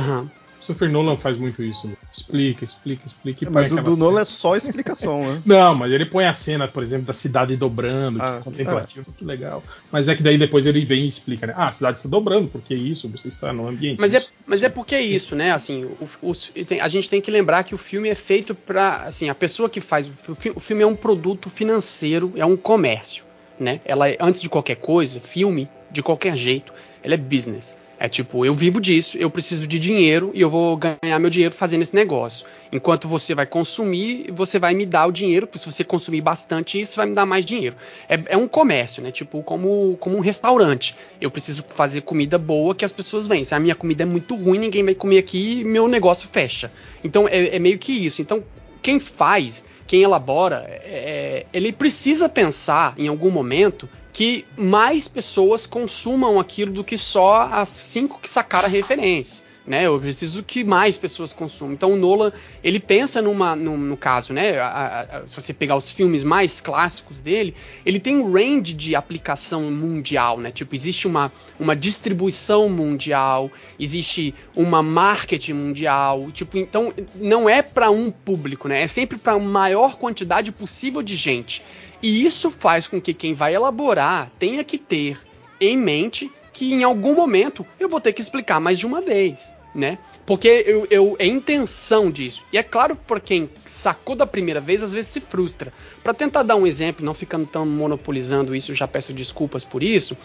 Christopher 0.57 0.89
Nolan 0.89 1.15
faz 1.17 1.37
muito 1.37 1.63
isso. 1.63 1.95
Explica, 2.11 2.65
explica, 2.65 3.05
explica. 3.05 3.43
e 3.43 3.45
põe 3.45 3.53
Mas 3.53 3.71
o 3.71 3.75
do 3.75 3.95
Nolan 3.95 4.09
cena. 4.11 4.21
é 4.21 4.25
só 4.25 4.55
explicação, 4.55 5.25
né? 5.25 5.41
Não, 5.45 5.75
mas 5.75 5.91
ele 5.91 6.05
põe 6.05 6.25
a 6.25 6.33
cena, 6.33 6.67
por 6.67 6.83
exemplo, 6.83 7.05
da 7.05 7.13
cidade 7.13 7.55
dobrando, 7.55 8.19
Ah, 8.21 8.33
tipo, 8.39 8.45
contemplativo, 8.45 9.13
que 9.13 9.23
legal. 9.23 9.63
Mas 9.91 10.07
é 10.07 10.15
que 10.15 10.23
daí 10.23 10.37
depois 10.37 10.65
ele 10.65 10.83
vem 10.83 11.05
e 11.05 11.07
explica, 11.07 11.47
né? 11.47 11.53
Ah, 11.55 11.69
a 11.69 11.71
cidade 11.71 11.97
está 11.97 12.09
dobrando, 12.09 12.47
porque 12.49 12.73
isso, 12.73 13.07
você 13.07 13.27
está 13.27 13.53
no 13.53 13.67
ambiente. 13.67 13.99
Mas 14.01 14.13
é, 14.13 14.23
mas 14.45 14.63
é 14.63 14.69
porque 14.69 14.95
é 14.95 15.01
isso, 15.01 15.35
né? 15.35 15.51
Assim, 15.51 15.85
o, 15.85 16.09
o- 16.31 16.35
tem- 16.65 16.81
a 16.81 16.87
gente 16.87 17.09
tem 17.09 17.21
que 17.21 17.29
lembrar 17.31 17.63
que 17.63 17.75
o 17.75 17.77
filme 17.77 18.09
é 18.09 18.15
feito 18.15 18.53
pra. 18.55 19.03
Assim, 19.03 19.29
a 19.29 19.35
pessoa 19.35 19.69
que 19.69 19.79
faz. 19.79 20.07
O, 20.27 20.35
fi- 20.35 20.51
o 20.55 20.59
filme 20.59 20.81
é 20.83 20.87
um 20.87 20.95
produto 20.95 21.49
financeiro, 21.49 22.33
é 22.35 22.45
um 22.45 22.57
comércio, 22.57 23.23
né? 23.59 23.79
Ela 23.85 24.09
é, 24.09 24.17
antes 24.19 24.41
de 24.41 24.49
qualquer 24.49 24.75
coisa, 24.77 25.19
filme, 25.19 25.69
de 25.91 26.01
qualquer 26.01 26.35
jeito, 26.35 26.73
ela 27.03 27.13
é 27.13 27.17
business. 27.17 27.79
É 27.99 28.07
tipo, 28.07 28.45
eu 28.45 28.53
vivo 28.53 28.79
disso, 28.79 29.17
eu 29.17 29.29
preciso 29.29 29.65
de 29.65 29.79
dinheiro 29.79 30.31
e 30.35 30.41
eu 30.41 30.49
vou 30.49 30.77
ganhar 30.77 31.17
meu 31.19 31.31
dinheiro 31.31 31.53
fazendo 31.53 31.81
esse 31.81 31.95
negócio. 31.95 32.45
Enquanto 32.71 33.07
você 33.07 33.33
vai 33.33 33.47
consumir, 33.47 34.31
você 34.31 34.59
vai 34.59 34.75
me 34.75 34.85
dar 34.85 35.07
o 35.07 35.11
dinheiro, 35.11 35.47
porque 35.47 35.57
se 35.57 35.65
você 35.65 35.83
consumir 35.83 36.21
bastante 36.21 36.79
isso, 36.79 36.95
vai 36.95 37.07
me 37.07 37.15
dar 37.15 37.25
mais 37.25 37.43
dinheiro. 37.43 37.75
É, 38.07 38.19
é 38.27 38.37
um 38.37 38.47
comércio, 38.47 39.01
né? 39.01 39.09
Tipo, 39.09 39.41
como, 39.41 39.97
como 39.99 40.15
um 40.15 40.19
restaurante. 40.19 40.95
Eu 41.19 41.31
preciso 41.31 41.63
fazer 41.67 42.01
comida 42.01 42.37
boa 42.37 42.75
que 42.75 42.85
as 42.85 42.91
pessoas 42.91 43.27
vêm. 43.27 43.43
Se 43.43 43.55
a 43.55 43.59
minha 43.59 43.73
comida 43.73 44.03
é 44.03 44.05
muito 44.05 44.35
ruim, 44.35 44.59
ninguém 44.59 44.83
vai 44.83 44.93
comer 44.93 45.17
aqui 45.17 45.61
e 45.61 45.63
meu 45.63 45.87
negócio 45.87 46.29
fecha. 46.31 46.71
Então 47.03 47.27
é, 47.27 47.55
é 47.55 47.59
meio 47.59 47.79
que 47.79 47.93
isso. 47.93 48.21
Então, 48.21 48.43
quem 48.81 48.99
faz, 48.99 49.65
quem 49.87 50.03
elabora, 50.03 50.65
é- 50.83 51.45
ele 51.51 51.71
precisa 51.71 52.29
pensar 52.29 52.93
em 52.97 53.07
algum 53.07 53.31
momento 53.31 53.89
que 54.17 54.47
mais 54.57 55.07
pessoas 55.07 55.67
consumam 55.67 56.39
aquilo 56.39 56.71
do 56.73 56.83
que 56.83 56.97
só 56.97 57.43
as 57.51 57.69
cinco 57.69 58.19
que 58.19 58.27
sacaram 58.27 58.65
a 58.65 58.69
referência. 58.71 59.45
Né, 59.63 59.85
eu 59.85 59.99
preciso 59.99 60.41
que 60.43 60.63
mais 60.63 60.97
pessoas 60.97 61.33
consumam. 61.33 61.73
Então 61.73 61.91
o 61.91 61.97
Nolan 61.97 62.31
ele 62.63 62.79
pensa 62.79 63.21
numa, 63.21 63.53
no, 63.53 63.77
no 63.77 63.97
caso, 63.97 64.31
né? 64.33 64.57
a- 64.57 65.01
a- 65.23 65.27
se 65.27 65.35
você 65.35 65.53
pegar 65.53 65.75
os 65.75 65.91
filmes 65.91 66.23
mais 66.23 66.61
clássicos 66.61 67.19
dele, 67.21 67.53
ele 67.85 67.99
tem 67.99 68.15
um 68.15 68.31
range 68.31 68.73
de 68.73 68.95
aplicação 68.95 69.69
mundial, 69.69 70.39
né? 70.39 70.51
Tipo 70.51 70.73
existe 70.73 71.05
uma, 71.05 71.31
uma 71.59 71.75
distribuição 71.75 72.69
mundial, 72.69 73.51
existe 73.77 74.33
uma 74.55 74.81
marketing 74.81 75.53
mundial, 75.53 76.31
tipo 76.31 76.57
então 76.57 76.93
não 77.15 77.49
é 77.49 77.61
para 77.61 77.91
um 77.91 78.09
público, 78.09 78.69
né? 78.69 78.81
É 78.83 78.87
sempre 78.87 79.17
para 79.17 79.33
a 79.33 79.39
maior 79.39 79.97
quantidade 79.97 80.49
possível 80.51 81.03
de 81.03 81.17
gente. 81.17 81.61
E 82.01 82.25
isso 82.25 82.51
faz 82.51 82.87
com 82.87 83.01
que 83.01 83.13
quem 83.13 83.33
vai 83.33 83.55
elaborar 83.55 84.31
tenha 84.37 84.63
que 84.63 84.77
ter 84.77 85.19
em 85.59 85.77
mente 85.77 86.31
que 86.53 86.73
em 86.73 86.83
algum 86.83 87.13
momento 87.13 87.65
eu 87.79 87.87
vou 87.87 88.01
ter 88.01 88.13
que 88.13 88.21
explicar 88.21 88.59
mais 88.59 88.79
de 88.79 88.85
uma 88.85 88.99
vez, 88.99 89.53
né? 89.75 89.99
Porque 90.25 90.47
eu, 90.65 90.87
eu, 90.89 91.15
é 91.19 91.25
intenção 91.25 92.09
disso. 92.09 92.43
E 92.51 92.57
é 92.57 92.63
claro, 92.63 92.95
por 92.95 93.19
quem 93.19 93.49
sacou 93.65 94.15
da 94.15 94.25
primeira 94.25 94.59
vez, 94.59 94.81
às 94.81 94.91
vezes 94.91 95.11
se 95.11 95.21
frustra. 95.21 95.71
Para 96.03 96.13
tentar 96.13 96.43
dar 96.43 96.55
um 96.55 96.65
exemplo, 96.65 97.05
não 97.05 97.13
ficando 97.13 97.45
tão 97.45 97.65
monopolizando 97.65 98.55
isso, 98.55 98.73
já 98.73 98.87
peço 98.87 99.13
desculpas 99.13 99.63
por 99.63 99.83
isso. 99.83 100.17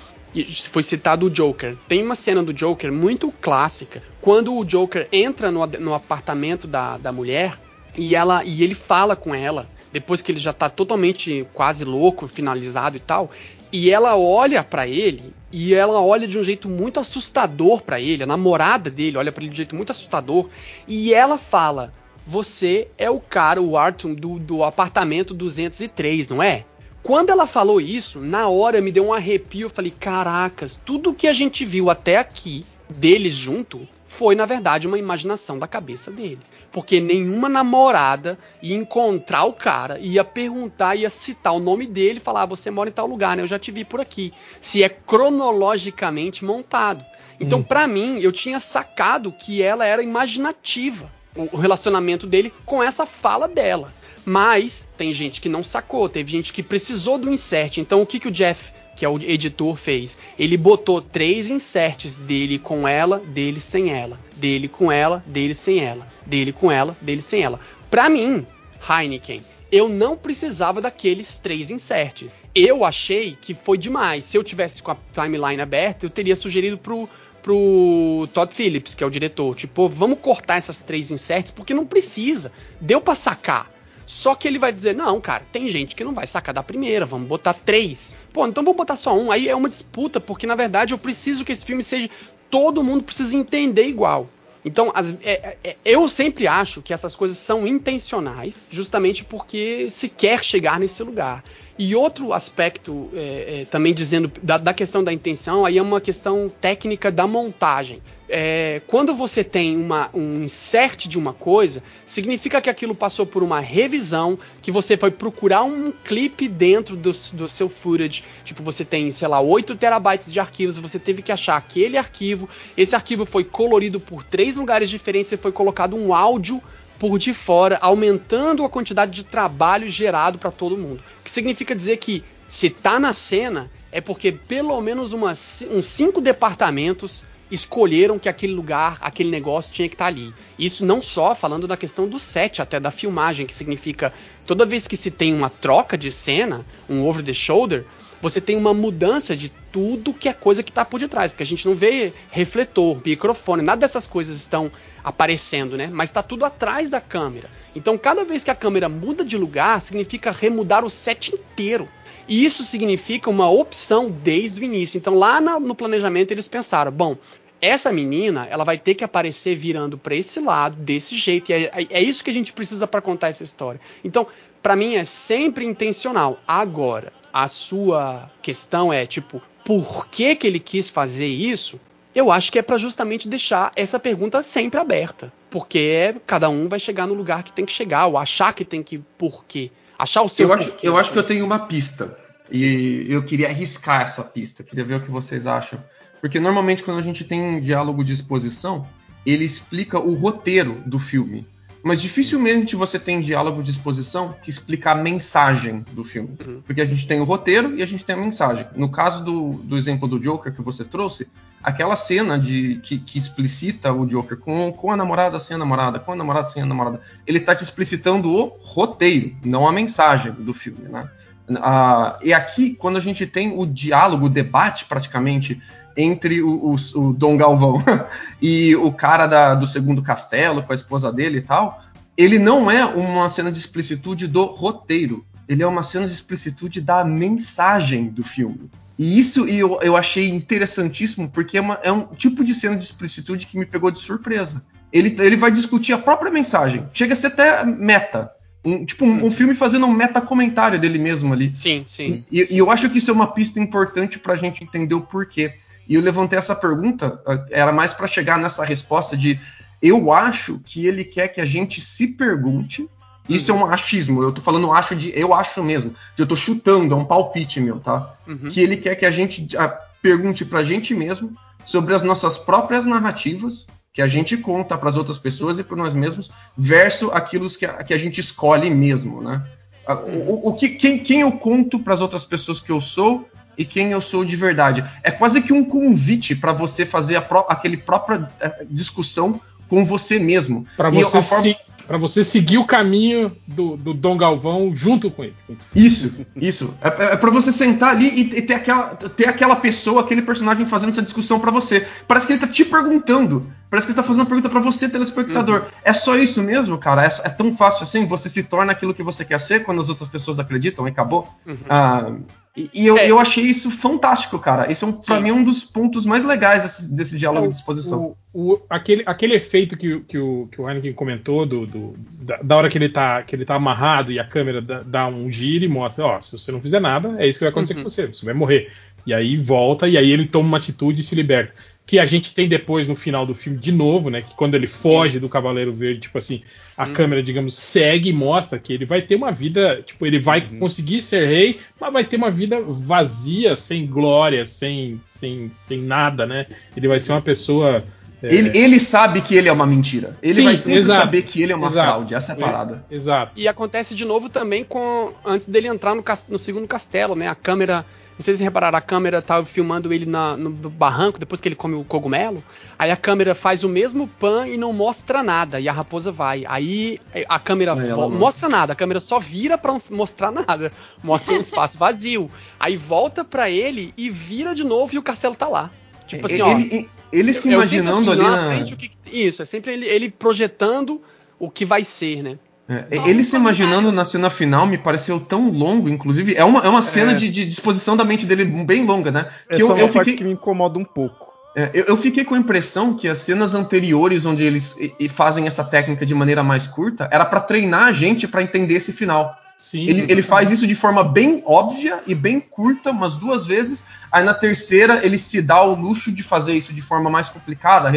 Foi 0.72 0.82
citado 0.82 1.26
o 1.26 1.30
Joker. 1.30 1.76
Tem 1.86 2.02
uma 2.02 2.14
cena 2.14 2.42
do 2.42 2.52
Joker 2.52 2.90
muito 2.90 3.30
clássica. 3.40 4.02
Quando 4.20 4.56
o 4.56 4.64
Joker 4.64 5.06
entra 5.12 5.50
no, 5.50 5.66
no 5.66 5.94
apartamento 5.94 6.66
da, 6.66 6.96
da 6.96 7.12
mulher 7.12 7.60
e, 7.96 8.16
ela, 8.16 8.42
e 8.42 8.62
ele 8.62 8.74
fala 8.74 9.14
com 9.14 9.34
ela, 9.34 9.68
depois 9.92 10.22
que 10.22 10.32
ele 10.32 10.40
já 10.40 10.52
tá 10.52 10.68
totalmente 10.70 11.46
quase 11.52 11.84
louco, 11.84 12.26
finalizado 12.26 12.96
e 12.96 13.00
tal, 13.00 13.30
e 13.72 13.90
ela 13.90 14.16
olha 14.16 14.62
pra 14.62 14.86
ele 14.86 15.34
e 15.50 15.74
ela 15.74 16.00
olha 16.00 16.26
de 16.26 16.38
um 16.38 16.44
jeito 16.44 16.68
muito 16.68 16.98
assustador 16.98 17.82
pra 17.82 18.00
ele, 18.00 18.22
a 18.22 18.26
namorada 18.26 18.90
dele 18.90 19.16
olha 19.16 19.32
pra 19.32 19.42
ele 19.42 19.50
de 19.50 19.54
um 19.54 19.56
jeito 19.56 19.76
muito 19.76 19.90
assustador 19.90 20.48
e 20.86 21.12
ela 21.12 21.38
fala: 21.38 21.92
"Você 22.26 22.88
é 22.96 23.10
o 23.10 23.20
cara, 23.20 23.60
o 23.60 23.76
Arthur 23.76 24.14
do, 24.14 24.38
do 24.38 24.64
apartamento 24.64 25.34
203, 25.34 26.30
não 26.30 26.42
é?" 26.42 26.64
Quando 27.02 27.30
ela 27.30 27.46
falou 27.46 27.80
isso, 27.80 28.20
na 28.20 28.48
hora 28.48 28.80
me 28.80 28.92
deu 28.92 29.06
um 29.06 29.12
arrepio, 29.12 29.66
eu 29.66 29.70
falei: 29.70 29.90
"Caracas, 29.90 30.80
tudo 30.84 31.14
que 31.14 31.26
a 31.26 31.32
gente 31.32 31.64
viu 31.64 31.90
até 31.90 32.16
aqui 32.16 32.64
deles 32.88 33.34
junto 33.34 33.88
foi, 34.12 34.34
na 34.34 34.44
verdade, 34.44 34.86
uma 34.86 34.98
imaginação 34.98 35.58
da 35.58 35.66
cabeça 35.66 36.10
dele. 36.10 36.38
Porque 36.70 37.00
nenhuma 37.00 37.48
namorada 37.48 38.38
ia 38.60 38.76
encontrar 38.76 39.44
o 39.44 39.52
cara, 39.54 39.98
ia 39.98 40.22
perguntar, 40.22 40.94
ia 40.96 41.08
citar 41.08 41.54
o 41.54 41.58
nome 41.58 41.86
dele 41.86 42.18
e 42.18 42.20
falar: 42.20 42.42
ah, 42.42 42.46
você 42.46 42.70
mora 42.70 42.90
em 42.90 42.92
tal 42.92 43.06
lugar, 43.06 43.36
né? 43.36 43.42
Eu 43.42 43.46
já 43.46 43.58
te 43.58 43.70
vi 43.70 43.84
por 43.84 44.00
aqui. 44.00 44.32
Se 44.60 44.82
é 44.82 44.88
cronologicamente 44.88 46.44
montado. 46.44 47.04
Então, 47.40 47.60
Hum. 47.60 47.62
pra 47.64 47.86
mim, 47.86 48.18
eu 48.20 48.30
tinha 48.32 48.60
sacado 48.60 49.32
que 49.32 49.62
ela 49.62 49.84
era 49.86 50.02
imaginativa, 50.02 51.10
o 51.34 51.48
o 51.52 51.56
relacionamento 51.56 52.26
dele 52.26 52.52
com 52.66 52.82
essa 52.82 53.06
fala 53.06 53.48
dela. 53.48 53.92
Mas 54.24 54.86
tem 54.96 55.12
gente 55.12 55.40
que 55.40 55.48
não 55.48 55.64
sacou, 55.64 56.08
teve 56.08 56.30
gente 56.30 56.52
que 56.52 56.62
precisou 56.62 57.18
do 57.18 57.32
insert. 57.32 57.78
Então, 57.78 58.00
o 58.02 58.06
que, 58.06 58.20
que 58.20 58.28
o 58.28 58.30
Jeff, 58.30 58.72
que 58.96 59.04
é 59.04 59.08
o 59.08 59.20
editor, 59.20 59.76
fez? 59.76 60.18
Ele 60.38 60.56
botou 60.56 61.00
três 61.00 61.50
inserts 61.50 62.16
dele 62.16 62.58
com 62.58 62.86
ela, 62.86 63.18
dele 63.18 63.60
sem 63.60 63.90
ela, 63.90 64.18
dele 64.36 64.68
com 64.68 64.92
ela, 64.92 65.22
dele 65.26 65.54
sem 65.54 65.80
ela, 65.80 66.06
dele 66.26 66.52
com 66.52 66.70
ela, 66.70 66.96
dele 67.00 67.22
sem 67.22 67.42
ela. 67.42 67.58
Pra 67.90 68.08
mim, 68.08 68.46
Heineken, 68.88 69.42
eu 69.70 69.88
não 69.88 70.16
precisava 70.16 70.80
daqueles 70.80 71.38
três 71.38 71.70
inserts. 71.70 72.30
Eu 72.54 72.84
achei 72.84 73.36
que 73.40 73.54
foi 73.54 73.78
demais. 73.78 74.24
Se 74.24 74.36
eu 74.36 74.44
tivesse 74.44 74.82
com 74.82 74.90
a 74.90 74.96
timeline 75.10 75.62
aberta, 75.62 76.04
eu 76.04 76.10
teria 76.10 76.36
sugerido 76.36 76.76
pro, 76.76 77.08
pro 77.42 78.28
Todd 78.34 78.54
Phillips, 78.54 78.94
que 78.94 79.02
é 79.02 79.06
o 79.06 79.10
diretor, 79.10 79.56
tipo, 79.56 79.88
vamos 79.88 80.18
cortar 80.20 80.58
essas 80.58 80.80
três 80.80 81.10
inserts 81.10 81.50
porque 81.50 81.72
não 81.72 81.86
precisa. 81.86 82.52
Deu 82.78 83.00
pra 83.00 83.14
sacar. 83.14 83.71
Só 84.12 84.34
que 84.34 84.46
ele 84.46 84.58
vai 84.58 84.72
dizer, 84.72 84.94
não, 84.94 85.18
cara, 85.20 85.42
tem 85.50 85.70
gente 85.70 85.94
que 85.94 86.04
não 86.04 86.12
vai 86.12 86.26
sacar 86.26 86.54
da 86.54 86.62
primeira, 86.62 87.06
vamos 87.06 87.26
botar 87.26 87.54
três. 87.54 88.14
Pô, 88.30 88.46
então 88.46 88.62
vamos 88.62 88.76
botar 88.76 88.94
só 88.94 89.16
um. 89.16 89.32
Aí 89.32 89.48
é 89.48 89.56
uma 89.56 89.70
disputa, 89.70 90.20
porque 90.20 90.46
na 90.46 90.54
verdade 90.54 90.92
eu 90.92 90.98
preciso 90.98 91.44
que 91.44 91.52
esse 91.52 91.64
filme 91.64 91.82
seja. 91.82 92.10
Todo 92.50 92.84
mundo 92.84 93.02
precisa 93.04 93.34
entender 93.34 93.86
igual. 93.86 94.28
Então, 94.64 94.92
as- 94.94 95.16
é- 95.24 95.56
é- 95.64 95.76
eu 95.84 96.06
sempre 96.08 96.46
acho 96.46 96.82
que 96.82 96.92
essas 96.92 97.16
coisas 97.16 97.38
são 97.38 97.66
intencionais, 97.66 98.54
justamente 98.70 99.24
porque 99.24 99.88
se 99.90 100.08
quer 100.08 100.44
chegar 100.44 100.78
nesse 100.78 101.02
lugar. 101.02 101.42
E 101.84 101.96
outro 101.96 102.32
aspecto, 102.32 103.10
é, 103.12 103.62
é, 103.62 103.64
também 103.64 103.92
dizendo 103.92 104.30
da, 104.40 104.56
da 104.56 104.72
questão 104.72 105.02
da 105.02 105.12
intenção, 105.12 105.64
aí 105.64 105.78
é 105.78 105.82
uma 105.82 106.00
questão 106.00 106.48
técnica 106.60 107.10
da 107.10 107.26
montagem. 107.26 108.00
É, 108.28 108.80
quando 108.86 109.12
você 109.12 109.42
tem 109.42 109.76
uma, 109.76 110.08
um 110.14 110.44
insert 110.44 111.08
de 111.08 111.18
uma 111.18 111.32
coisa, 111.32 111.82
significa 112.06 112.60
que 112.60 112.70
aquilo 112.70 112.94
passou 112.94 113.26
por 113.26 113.42
uma 113.42 113.58
revisão, 113.58 114.38
que 114.62 114.70
você 114.70 114.96
foi 114.96 115.10
procurar 115.10 115.64
um 115.64 115.90
clipe 116.04 116.46
dentro 116.46 116.94
do, 116.94 117.10
do 117.32 117.48
seu 117.48 117.68
footage. 117.68 118.22
Tipo, 118.44 118.62
você 118.62 118.84
tem, 118.84 119.10
sei 119.10 119.26
lá, 119.26 119.40
8 119.40 119.74
terabytes 119.74 120.32
de 120.32 120.38
arquivos, 120.38 120.78
você 120.78 121.00
teve 121.00 121.20
que 121.20 121.32
achar 121.32 121.56
aquele 121.56 121.98
arquivo. 121.98 122.48
Esse 122.76 122.94
arquivo 122.94 123.26
foi 123.26 123.42
colorido 123.42 123.98
por 123.98 124.22
três 124.22 124.54
lugares 124.54 124.88
diferentes 124.88 125.32
e 125.32 125.36
foi 125.36 125.50
colocado 125.50 125.96
um 125.96 126.14
áudio 126.14 126.62
por 127.02 127.18
de 127.18 127.34
fora, 127.34 127.78
aumentando 127.82 128.64
a 128.64 128.68
quantidade 128.68 129.10
de 129.10 129.24
trabalho 129.24 129.90
gerado 129.90 130.38
para 130.38 130.52
todo 130.52 130.78
mundo. 130.78 131.02
O 131.18 131.24
que 131.24 131.32
significa 131.32 131.74
dizer 131.74 131.96
que 131.96 132.22
se 132.46 132.70
tá 132.70 133.00
na 133.00 133.12
cena 133.12 133.68
é 133.90 134.00
porque 134.00 134.30
pelo 134.30 134.80
menos 134.80 135.12
umas, 135.12 135.66
uns 135.68 135.84
cinco 135.86 136.20
departamentos 136.20 137.24
escolheram 137.50 138.20
que 138.20 138.28
aquele 138.28 138.54
lugar, 138.54 138.98
aquele 139.00 139.30
negócio 139.30 139.74
tinha 139.74 139.88
que 139.88 139.96
estar 139.96 140.06
ali. 140.06 140.32
Isso 140.56 140.86
não 140.86 141.02
só 141.02 141.34
falando 141.34 141.66
da 141.66 141.76
questão 141.76 142.06
do 142.06 142.20
set, 142.20 142.62
até 142.62 142.78
da 142.78 142.92
filmagem, 142.92 143.46
que 143.46 143.54
significa 143.54 144.12
toda 144.46 144.64
vez 144.64 144.86
que 144.86 144.96
se 144.96 145.10
tem 145.10 145.34
uma 145.34 145.50
troca 145.50 145.98
de 145.98 146.12
cena, 146.12 146.64
um 146.88 147.04
over 147.04 147.24
the 147.24 147.34
shoulder, 147.34 147.84
você 148.22 148.40
tem 148.40 148.56
uma 148.56 148.72
mudança 148.72 149.36
de 149.36 149.48
tudo 149.72 150.14
que 150.14 150.28
é 150.28 150.32
coisa 150.32 150.62
que 150.62 150.70
está 150.70 150.84
por 150.84 151.00
detrás, 151.00 151.32
porque 151.32 151.42
a 151.42 151.46
gente 151.46 151.66
não 151.66 151.74
vê 151.74 152.12
refletor, 152.30 153.00
microfone, 153.04 153.62
nada 153.62 153.80
dessas 153.80 154.06
coisas 154.06 154.36
estão 154.36 154.70
aparecendo, 155.02 155.76
né? 155.76 155.90
Mas 155.92 156.10
está 156.10 156.22
tudo 156.22 156.44
atrás 156.44 156.88
da 156.88 157.00
câmera. 157.00 157.50
Então, 157.74 157.98
cada 157.98 158.24
vez 158.24 158.44
que 158.44 158.50
a 158.50 158.54
câmera 158.54 158.88
muda 158.88 159.24
de 159.24 159.36
lugar, 159.36 159.82
significa 159.82 160.30
remudar 160.30 160.84
o 160.84 160.90
set 160.90 161.34
inteiro. 161.34 161.88
E 162.28 162.44
isso 162.44 162.62
significa 162.62 163.28
uma 163.28 163.50
opção 163.50 164.08
desde 164.08 164.60
o 164.60 164.64
início. 164.64 164.96
Então, 164.96 165.14
lá 165.14 165.40
no 165.40 165.74
planejamento, 165.74 166.30
eles 166.30 166.46
pensaram: 166.46 166.92
bom, 166.92 167.16
essa 167.60 167.92
menina, 167.92 168.46
ela 168.48 168.62
vai 168.62 168.78
ter 168.78 168.94
que 168.94 169.02
aparecer 169.02 169.56
virando 169.56 169.98
para 169.98 170.14
esse 170.14 170.38
lado, 170.38 170.76
desse 170.76 171.16
jeito. 171.16 171.50
E 171.50 171.54
é, 171.54 171.62
é- 171.74 171.86
é 171.90 172.02
isso 172.02 172.22
que 172.22 172.30
a 172.30 172.32
gente 172.32 172.52
precisa 172.52 172.86
para 172.86 173.00
contar 173.00 173.28
essa 173.28 173.42
história. 173.42 173.80
Então, 174.04 174.28
para 174.62 174.76
mim, 174.76 174.94
é 174.94 175.04
sempre 175.04 175.64
intencional. 175.64 176.38
Agora, 176.46 177.12
a 177.32 177.48
sua 177.48 178.30
questão 178.40 178.92
é 178.92 179.06
tipo, 179.06 179.40
por 179.64 180.06
que 180.08 180.36
que 180.36 180.46
ele 180.46 180.58
quis 180.58 180.90
fazer 180.90 181.26
isso? 181.26 181.80
Eu 182.14 182.30
acho 182.30 182.52
que 182.52 182.58
é 182.58 182.62
para 182.62 182.76
justamente 182.76 183.28
deixar 183.28 183.72
essa 183.74 183.98
pergunta 183.98 184.42
sempre 184.42 184.78
aberta, 184.78 185.32
porque 185.50 186.14
cada 186.26 186.50
um 186.50 186.68
vai 186.68 186.78
chegar 186.78 187.06
no 187.06 187.14
lugar 187.14 187.42
que 187.42 187.52
tem 187.52 187.64
que 187.64 187.72
chegar, 187.72 188.06
ou 188.06 188.18
achar 188.18 188.52
que 188.52 188.64
tem 188.64 188.82
que 188.82 188.98
por 189.16 189.44
quê, 189.46 189.70
achar 189.98 190.22
o 190.22 190.28
seu 190.28 190.48
Eu 190.48 190.52
acho, 190.52 190.68
porquê. 190.68 190.88
eu 190.88 190.96
acho 190.98 191.10
que 191.10 191.18
eu 191.18 191.22
tenho 191.22 191.44
uma 191.44 191.60
pista. 191.60 192.18
E 192.50 193.06
eu 193.08 193.24
queria 193.24 193.48
arriscar 193.48 194.02
essa 194.02 194.22
pista. 194.22 194.62
Queria 194.62 194.84
ver 194.84 194.96
o 194.96 195.00
que 195.00 195.10
vocês 195.10 195.46
acham. 195.46 195.82
Porque 196.20 196.38
normalmente 196.38 196.82
quando 196.82 196.98
a 196.98 197.02
gente 197.02 197.24
tem 197.24 197.40
um 197.40 197.60
diálogo 197.60 198.04
de 198.04 198.12
exposição, 198.12 198.86
ele 199.24 199.44
explica 199.44 199.98
o 199.98 200.14
roteiro 200.14 200.82
do 200.84 200.98
filme. 200.98 201.46
Mas 201.82 202.00
dificilmente 202.00 202.76
você 202.76 202.98
tem 202.98 203.20
diálogo 203.20 203.62
de 203.62 203.70
exposição 203.70 204.36
que 204.40 204.50
explica 204.50 204.92
a 204.92 204.94
mensagem 204.94 205.84
do 205.92 206.04
filme. 206.04 206.36
Uhum. 206.40 206.62
Porque 206.64 206.80
a 206.80 206.84
gente 206.84 207.06
tem 207.06 207.20
o 207.20 207.24
roteiro 207.24 207.76
e 207.76 207.82
a 207.82 207.86
gente 207.86 208.04
tem 208.04 208.14
a 208.14 208.18
mensagem. 208.18 208.66
No 208.76 208.88
caso 208.88 209.24
do, 209.24 209.54
do 209.54 209.76
exemplo 209.76 210.06
do 210.06 210.20
Joker 210.20 210.52
que 210.52 210.62
você 210.62 210.84
trouxe, 210.84 211.28
aquela 211.62 211.96
cena 211.96 212.38
de 212.38 212.80
que, 212.82 212.98
que 212.98 213.18
explicita 213.18 213.92
o 213.92 214.06
Joker 214.06 214.36
com, 214.36 214.72
com 214.72 214.92
a 214.92 214.96
namorada 214.96 215.40
sem 215.40 215.54
a 215.54 215.58
namorada, 215.58 215.98
com 215.98 216.12
a 216.12 216.16
namorada 216.16 216.46
sem 216.46 216.62
a 216.62 216.66
namorada, 216.66 217.00
ele 217.26 217.40
tá 217.40 217.54
te 217.54 217.64
explicitando 217.64 218.32
o 218.32 218.46
roteiro, 218.60 219.34
não 219.44 219.66
a 219.66 219.72
mensagem 219.72 220.32
do 220.32 220.54
filme, 220.54 220.88
né? 220.88 221.08
Ah, 221.56 222.18
e 222.22 222.32
aqui, 222.32 222.74
quando 222.74 222.96
a 222.96 223.00
gente 223.00 223.26
tem 223.26 223.52
o 223.56 223.66
diálogo, 223.66 224.26
o 224.26 224.30
debate 224.30 224.84
praticamente 224.84 225.60
entre 225.96 226.42
o, 226.42 226.74
o- 226.74 226.76
o 227.00 227.12
Dom 227.12 227.36
Galvão 227.36 227.82
e 228.40 228.74
o 228.76 228.90
cara 228.92 229.26
da- 229.26 229.54
do 229.54 229.66
segundo 229.66 230.02
castelo 230.02 230.62
com 230.62 230.72
a 230.72 230.74
esposa 230.74 231.12
dele 231.12 231.38
e 231.38 231.42
tal, 231.42 231.82
ele 232.16 232.38
não 232.38 232.70
é 232.70 232.84
uma 232.84 233.28
cena 233.28 233.50
de 233.50 233.58
explicitude 233.58 234.26
do 234.26 234.44
roteiro, 234.44 235.24
ele 235.48 235.62
é 235.62 235.66
uma 235.66 235.82
cena 235.82 236.06
de 236.06 236.12
explicitude 236.12 236.80
da 236.80 237.04
mensagem 237.04 238.08
do 238.08 238.22
filme. 238.22 238.70
E 238.98 239.18
isso 239.18 239.46
eu, 239.48 239.80
eu 239.82 239.96
achei 239.96 240.28
interessantíssimo, 240.28 241.28
porque 241.30 241.56
é, 241.58 241.60
uma- 241.60 241.80
é 241.82 241.90
um 241.90 242.06
tipo 242.06 242.44
de 242.44 242.54
cena 242.54 242.76
de 242.76 242.84
explicitude 242.84 243.46
que 243.46 243.58
me 243.58 243.66
pegou 243.66 243.90
de 243.90 244.00
surpresa. 244.00 244.64
Ele, 244.92 245.16
ele 245.20 245.36
vai 245.36 245.50
discutir 245.50 245.92
a 245.94 245.98
própria 245.98 246.30
mensagem, 246.30 246.84
chega 246.92 247.14
a 247.14 247.16
ser 247.16 247.28
até 247.28 247.64
meta. 247.64 248.30
Um- 248.64 248.84
tipo, 248.84 249.04
um, 249.04 249.26
um 249.26 249.30
filme 249.32 249.54
fazendo 249.54 249.86
um 249.86 249.92
meta-comentário 249.92 250.78
dele 250.78 250.98
mesmo 250.98 251.32
ali. 251.32 251.52
Sim, 251.58 251.84
sim. 251.88 252.24
E, 252.30 252.54
e 252.54 252.58
eu 252.58 252.70
acho 252.70 252.88
que 252.90 252.98
isso 252.98 253.10
é 253.10 253.14
uma 253.14 253.26
pista 253.32 253.58
importante 253.58 254.18
pra 254.18 254.36
gente 254.36 254.62
entender 254.62 254.94
o 254.94 255.00
porquê. 255.00 255.54
E 255.88 255.94
eu 255.94 256.00
levantei 256.00 256.38
essa 256.38 256.54
pergunta, 256.54 257.20
eh, 257.26 257.44
era 257.50 257.72
mais 257.72 257.92
pra 257.92 258.06
chegar 258.06 258.38
nessa 258.38 258.64
resposta 258.64 259.16
de 259.16 259.40
eu 259.82 260.12
acho 260.12 260.60
que 260.64 260.86
ele 260.86 261.04
quer 261.04 261.28
que 261.28 261.40
a 261.40 261.44
gente 261.44 261.80
se 261.80 262.08
pergunte. 262.08 262.88
Isso 263.28 263.50
é 263.50 263.54
um 263.54 263.66
achismo, 263.66 264.22
eu 264.22 264.32
tô 264.32 264.40
falando 264.40 264.72
acho 264.72 264.96
de 264.96 265.12
eu 265.14 265.32
acho 265.32 265.62
mesmo. 265.62 265.94
Eu 266.18 266.26
tô 266.26 266.34
chutando, 266.34 266.92
é 266.92 266.96
um 266.96 267.04
palpite 267.04 267.60
meu, 267.60 267.78
tá? 267.78 268.14
Uhum. 268.26 268.48
Que 268.50 268.60
ele 268.60 268.76
quer 268.76 268.96
que 268.96 269.06
a 269.06 269.10
gente 269.10 269.46
ah, 269.56 269.68
pergunte 270.00 270.44
pra 270.44 270.64
gente 270.64 270.94
mesmo 270.94 271.32
sobre 271.64 271.94
as 271.94 272.02
nossas 272.02 272.36
próprias 272.36 272.84
narrativas 272.84 273.66
que 273.92 274.00
a 274.00 274.06
gente 274.06 274.36
conta 274.36 274.76
para 274.78 274.88
as 274.88 274.96
outras 274.96 275.18
pessoas 275.18 275.58
e 275.58 275.64
para 275.64 275.76
nós 275.76 275.94
mesmos, 275.94 276.32
versus 276.56 277.10
aquilo 277.12 277.48
que 277.50 277.66
a, 277.66 277.84
que 277.84 277.92
a 277.92 277.98
gente 277.98 278.20
escolhe 278.20 278.70
mesmo, 278.70 279.20
né? 279.20 279.44
Ah, 279.86 279.94
O, 279.94 280.48
o 280.48 280.54
que, 280.54 280.70
quem, 280.70 280.98
quem 280.98 281.20
eu 281.20 281.32
conto 281.32 281.78
para 281.78 281.92
as 281.92 282.00
outras 282.00 282.24
pessoas 282.24 282.58
que 282.58 282.72
eu 282.72 282.80
sou 282.80 283.28
e 283.56 283.64
quem 283.64 283.90
eu 283.92 284.00
sou 284.00 284.24
de 284.24 284.36
verdade. 284.36 284.84
É 285.02 285.10
quase 285.10 285.40
que 285.42 285.52
um 285.52 285.64
convite 285.64 286.34
para 286.34 286.52
você 286.52 286.84
fazer 286.86 287.16
a 287.16 287.22
pró 287.22 287.46
aquele 287.48 287.76
própria 287.76 288.28
eh, 288.40 288.64
discussão 288.70 289.40
com 289.68 289.84
você 289.84 290.18
mesmo. 290.18 290.66
Pra 290.76 290.88
E 290.90 290.92
você, 290.92 291.22
forma- 291.22 291.42
se- 291.44 291.56
você 291.98 292.24
seguir 292.24 292.58
o 292.58 292.64
caminho 292.66 293.32
do, 293.46 293.76
do 293.76 293.92
Dom 293.92 294.16
Galvão 294.16 294.74
junto 294.74 295.10
com 295.10 295.24
ele. 295.24 295.34
Isso, 295.74 296.24
isso. 296.36 296.74
É, 296.80 297.12
é 297.12 297.16
para 297.16 297.30
você 297.30 297.50
sentar 297.52 297.90
ali 297.90 298.08
e, 298.08 298.20
e 298.38 298.42
ter, 298.42 298.54
aquela, 298.54 298.84
ter 298.94 299.28
aquela 299.28 299.56
pessoa, 299.56 300.00
aquele 300.02 300.22
personagem 300.22 300.66
fazendo 300.66 300.90
essa 300.90 301.02
discussão 301.02 301.38
pra 301.40 301.50
você. 301.50 301.86
Parece 302.06 302.26
que 302.26 302.32
ele 302.34 302.40
tá 302.40 302.46
te 302.46 302.64
perguntando. 302.64 303.50
Parece 303.72 303.86
que 303.86 303.92
ele 303.92 303.96
tá 303.96 304.02
fazendo 304.02 304.20
uma 304.20 304.26
pergunta 304.26 304.50
pra 304.50 304.60
você, 304.60 304.86
telespectador. 304.86 305.64
É 305.82 305.94
só 305.94 306.14
isso 306.18 306.42
mesmo, 306.42 306.76
cara? 306.76 307.06
É, 307.06 307.08
é 307.24 307.30
tão 307.30 307.56
fácil 307.56 307.84
assim? 307.84 308.04
Você 308.04 308.28
se 308.28 308.42
torna 308.42 308.70
aquilo 308.72 308.92
que 308.92 309.02
você 309.02 309.24
quer 309.24 309.40
ser 309.40 309.64
quando 309.64 309.80
as 309.80 309.88
outras 309.88 310.10
pessoas 310.10 310.38
acreditam 310.38 310.86
e 310.86 310.90
acabou? 310.90 311.26
Uhum. 311.46 311.56
Ah, 311.70 312.12
e 312.54 312.68
e 312.74 312.86
eu, 312.86 312.98
É. 312.98 313.10
eu 313.10 313.18
achei 313.18 313.44
isso 313.44 313.70
fantástico, 313.70 314.38
cara. 314.38 314.70
Isso 314.70 314.84
é, 314.84 314.88
um, 314.88 314.92
pra 314.92 315.16
Sim. 315.16 315.22
mim, 315.22 315.30
um 315.30 315.42
dos 315.42 315.64
pontos 315.64 316.04
mais 316.04 316.22
legais 316.22 316.64
desse, 316.64 316.94
desse 316.94 317.18
diálogo 317.18 317.48
de 317.48 317.56
exposição. 317.56 318.14
O, 318.30 318.52
o- 318.52 318.60
aquele, 318.68 319.02
aquele 319.06 319.32
efeito 319.34 319.74
que, 319.74 319.94
o- 319.94 320.00
que, 320.02 320.18
o, 320.18 320.48
que 320.52 320.60
o 320.60 320.68
Heineken 320.68 320.92
comentou 320.92 321.46
do, 321.46 321.64
do- 321.66 321.94
da, 322.20 322.36
da 322.42 322.56
hora 322.56 322.68
que 322.68 322.76
ele, 322.76 322.90
tá, 322.90 323.22
que 323.22 323.34
ele 323.34 323.46
tá 323.46 323.54
amarrado 323.54 324.12
e 324.12 324.20
a 324.20 324.24
câmera 324.24 324.60
dá, 324.60 324.82
dá 324.82 325.06
um 325.08 325.30
giro 325.30 325.64
e 325.64 325.68
mostra, 325.68 326.04
ó, 326.04 326.20
se 326.20 326.38
você 326.38 326.52
não 326.52 326.60
fizer 326.60 326.78
nada, 326.78 327.16
é 327.18 327.26
isso 327.26 327.38
que 327.38 327.46
vai 327.46 327.52
acontecer 327.52 327.72
Uhum. 327.74 327.84
com 327.84 327.88
você, 327.88 328.06
você 328.06 328.26
vai 328.26 328.34
morrer. 328.34 328.70
E 329.04 329.12
aí 329.14 329.36
volta, 329.36 329.88
e 329.88 329.96
aí 329.98 330.12
ele 330.12 330.26
toma 330.26 330.46
uma 330.46 330.58
atitude 330.58 331.00
e 331.00 331.04
se 331.04 331.14
liberta. 331.16 331.52
Que 331.92 331.98
a 331.98 332.06
gente 332.06 332.34
tem 332.34 332.48
depois 332.48 332.86
no 332.88 332.96
final 332.96 333.26
do 333.26 333.34
filme 333.34 333.58
de 333.58 333.70
novo, 333.70 334.08
né? 334.08 334.22
Que 334.22 334.32
quando 334.34 334.54
ele 334.54 334.66
foge 334.66 335.20
do 335.20 335.28
Cavaleiro 335.28 335.74
Verde, 335.74 336.00
tipo 336.00 336.16
assim, 336.16 336.42
a 336.74 336.86
Uhum. 336.86 336.92
câmera, 336.94 337.22
digamos, 337.22 337.52
segue 337.54 338.08
e 338.08 338.12
mostra 338.14 338.58
que 338.58 338.72
ele 338.72 338.86
vai 338.86 339.02
ter 339.02 339.14
uma 339.14 339.30
vida, 339.30 339.82
tipo, 339.84 340.06
ele 340.06 340.18
vai 340.18 340.40
Uhum. 340.40 340.58
conseguir 340.58 341.02
ser 341.02 341.26
rei, 341.26 341.60
mas 341.78 341.92
vai 341.92 342.02
ter 342.02 342.16
uma 342.16 342.30
vida 342.30 342.62
vazia, 342.66 343.54
sem 343.56 343.86
glória, 343.86 344.46
sem, 344.46 344.98
sem, 345.02 345.50
sem 345.52 345.82
nada, 345.82 346.24
né? 346.26 346.46
Ele 346.74 346.88
vai 346.88 346.98
ser 346.98 347.12
uma 347.12 347.20
pessoa. 347.20 347.84
é, 348.22 348.34
Ele, 348.34 348.56
ele 348.56 348.80
sabe 348.80 349.20
que 349.20 349.34
ele 349.34 349.50
é 349.50 349.52
uma 349.52 349.66
mentira. 349.66 350.16
Ele 350.22 350.32
Sim, 350.32 350.44
vai 350.44 350.56
sempre 350.56 350.78
exato. 350.78 351.00
saber 351.00 351.22
que 351.24 351.42
ele 351.42 351.52
é 351.52 351.56
uma 351.56 351.66
Exato. 351.66 351.88
fraude. 351.90 352.14
Essa 352.14 352.32
é 352.32 352.34
a 352.36 352.38
parada. 352.38 352.86
Exato. 352.90 353.32
E 353.38 353.46
acontece 353.46 353.94
de 353.94 354.06
novo 354.06 354.30
também 354.30 354.64
com 354.64 355.12
antes 355.26 355.46
dele 355.46 355.68
entrar 355.68 355.94
no, 355.94 356.02
no 356.30 356.38
segundo 356.38 356.66
castelo, 356.66 357.14
né? 357.14 357.28
A 357.28 357.34
câmera, 357.34 357.84
não 358.18 358.22
sei 358.24 358.34
se 358.34 358.42
repararam, 358.42 358.76
a 358.76 358.80
câmera 358.80 359.20
tá 359.22 359.44
filmando 359.44 359.92
ele 359.92 360.06
na- 360.06 360.36
no, 360.36 360.50
barranco 360.50 361.18
depois 361.18 361.40
que 361.40 361.48
ele 361.48 361.56
come 361.56 361.74
o 361.74 361.84
cogumelo. 361.84 362.42
Aí 362.78 362.90
a 362.90 362.96
câmera 362.96 363.34
faz 363.34 363.64
o 363.64 363.68
mesmo 363.68 364.06
pan 364.06 364.46
e 364.46 364.56
não 364.56 364.72
mostra 364.72 365.22
nada 365.22 365.58
e 365.60 365.68
a 365.68 365.72
raposa 365.72 366.12
vai. 366.12 366.44
Aí 366.46 366.98
a 367.28 367.38
câmera 367.38 367.72
Aí 367.72 367.88
mostra. 367.90 368.18
mostra 368.18 368.48
nada, 368.48 368.72
a 368.72 368.76
câmera 368.76 369.00
só 369.00 369.18
vira 369.18 369.56
pra 369.56 369.72
não 369.72 369.82
mostrar 369.90 370.30
nada, 370.30 370.70
mostra 371.02 371.34
um 371.34 371.40
espaço 371.40 371.78
vazio. 371.78 372.30
Aí 372.60 372.76
volta 372.76 373.24
pra 373.24 373.50
ele 373.50 373.92
e 373.96 374.10
vira 374.10 374.54
de 374.54 374.64
novo 374.64 374.94
e 374.94 374.98
o 374.98 375.02
castelo 375.02 375.34
tá 375.34 375.48
lá. 375.48 375.70
Tipo 376.06 376.26
assim, 376.26 376.42
ó. 376.42 376.58
ele, 376.58 376.88
ele 377.12 377.34
se 377.34 377.50
imaginando 377.50 378.12
assim, 378.12 378.20
ali 378.20 378.30
na... 378.30 378.46
frente 378.46 378.76
que 378.76 378.90
isso, 379.10 379.40
é 379.40 379.44
sempre 379.44 379.72
ele, 379.72 379.86
ele 379.86 380.10
projetando 380.10 381.00
o 381.38 381.50
que 381.50 381.64
vai 381.64 381.82
ser, 381.84 382.22
né? 382.22 382.38
É, 382.68 382.86
ele 383.08 383.24
se 383.24 383.36
imaginando 383.36 383.90
na 383.90 384.04
cena 384.04 384.30
final 384.30 384.66
me 384.66 384.78
pareceu 384.78 385.18
tão 385.20 385.50
longo, 385.50 385.88
inclusive. 385.88 386.34
É 386.34 386.44
uma, 386.44 386.60
é 386.60 386.68
uma 386.68 386.82
cena 386.82 387.12
de, 387.14 387.28
de 387.28 387.44
disposição 387.44 387.96
da 387.96 388.04
mente 388.04 388.24
dele 388.24 388.44
bem 388.44 388.84
longa, 388.86 389.10
né? 389.10 389.28
Que 389.48 389.54
Essa 389.56 389.64
eu, 389.64 389.70
é 389.70 389.72
uma 389.74 389.80
eu 389.80 389.88
parte 389.88 389.98
fiquei, 390.10 390.14
que 390.16 390.24
me 390.24 390.32
incomoda 390.32 390.78
um 390.78 390.84
pouco. 390.84 391.32
é, 391.56 391.70
eu, 391.74 391.84
eu 391.86 391.96
fiquei 391.96 392.24
com 392.24 392.34
a 392.34 392.38
impressão 392.38 392.94
que 392.94 393.08
as 393.08 393.18
cenas 393.18 393.52
anteriores, 393.52 394.24
onde 394.24 394.44
eles 394.44 394.76
e- 394.78 394.94
e 394.98 395.08
fazem 395.08 395.46
essa 395.48 395.64
técnica 395.64 396.06
de 396.06 396.14
maneira 396.14 396.42
mais 396.42 396.66
curta, 396.66 397.08
era 397.10 397.24
pra 397.24 397.40
treinar 397.40 397.88
a 397.88 397.92
gente 397.92 398.26
pra 398.28 398.42
entender 398.42 398.74
esse 398.74 398.92
final. 398.92 399.36
Sim. 399.58 399.86
Ele, 399.88 400.10
ele 400.10 400.22
faz 400.22 400.50
isso 400.50 400.66
de 400.66 400.74
forma 400.74 401.04
bem 401.04 401.42
óbvia 401.46 402.00
e 402.06 402.14
bem 402.14 402.40
curta, 402.40 402.90
umas 402.90 403.16
duas 403.16 403.46
vezes. 403.46 403.86
Aí 404.10 404.24
na 404.24 404.34
terceira 404.34 405.04
ele 405.04 405.18
se 405.18 405.42
dá 405.42 405.60
o 405.62 405.74
luxo 405.74 406.10
de 406.10 406.22
fazer 406.22 406.54
isso 406.54 406.72
de 406.72 406.80
forma 406.82 407.10
mais 407.10 407.28
complicada, 407.28 407.88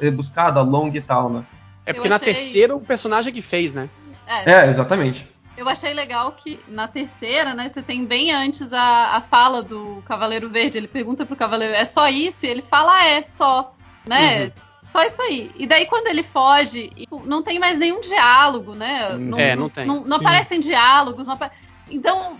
rebuscada, 0.00 0.60
longa 0.62 0.98
e 0.98 1.00
tal, 1.00 1.30
né? 1.30 1.44
É 1.86 1.92
porque 1.92 2.08
na 2.08 2.16
achei- 2.16 2.34
terceira 2.34 2.74
o 2.74 2.80
personagem 2.80 3.32
que 3.32 3.42
fez, 3.42 3.72
né? 3.74 3.88
É, 4.26 4.50
É, 4.52 4.66
exatamente. 4.66 5.28
Eu 5.56 5.68
achei 5.68 5.94
legal 5.94 6.32
que 6.32 6.58
na 6.66 6.88
terceira, 6.88 7.54
né, 7.54 7.68
você 7.68 7.80
tem 7.80 8.04
bem 8.04 8.32
antes 8.32 8.72
a, 8.72 9.16
a 9.16 9.20
fala 9.20 9.62
do 9.62 10.02
Cavaleiro 10.04 10.50
Verde. 10.50 10.78
Ele 10.78 10.88
pergunta 10.88 11.24
pro 11.24 11.36
Cavaleiro, 11.36 11.74
é 11.74 11.84
só 11.84 12.08
isso? 12.08 12.44
E 12.44 12.48
ele 12.48 12.62
fala, 12.62 12.96
ah, 12.96 13.04
é 13.06 13.22
só, 13.22 13.72
né? 14.04 14.52
Só 14.84 15.02
isso 15.04 15.22
aí. 15.22 15.52
E 15.56 15.66
daí 15.66 15.86
quando 15.86 16.08
ele 16.08 16.22
foge, 16.24 16.90
não 17.24 17.42
tem 17.42 17.58
mais 17.60 17.78
nenhum 17.78 18.00
diálogo, 18.00 18.74
né? 18.74 19.14
Hum. 19.14 19.38
É, 19.38 19.54
não 19.54 19.70
tem. 19.70 19.86
Não, 19.86 20.02
não 20.04 20.16
aparecem 20.16 20.58
diálogos, 20.60 21.26
não 21.26 21.34
apa- 21.34 21.52
Então, 21.88 22.36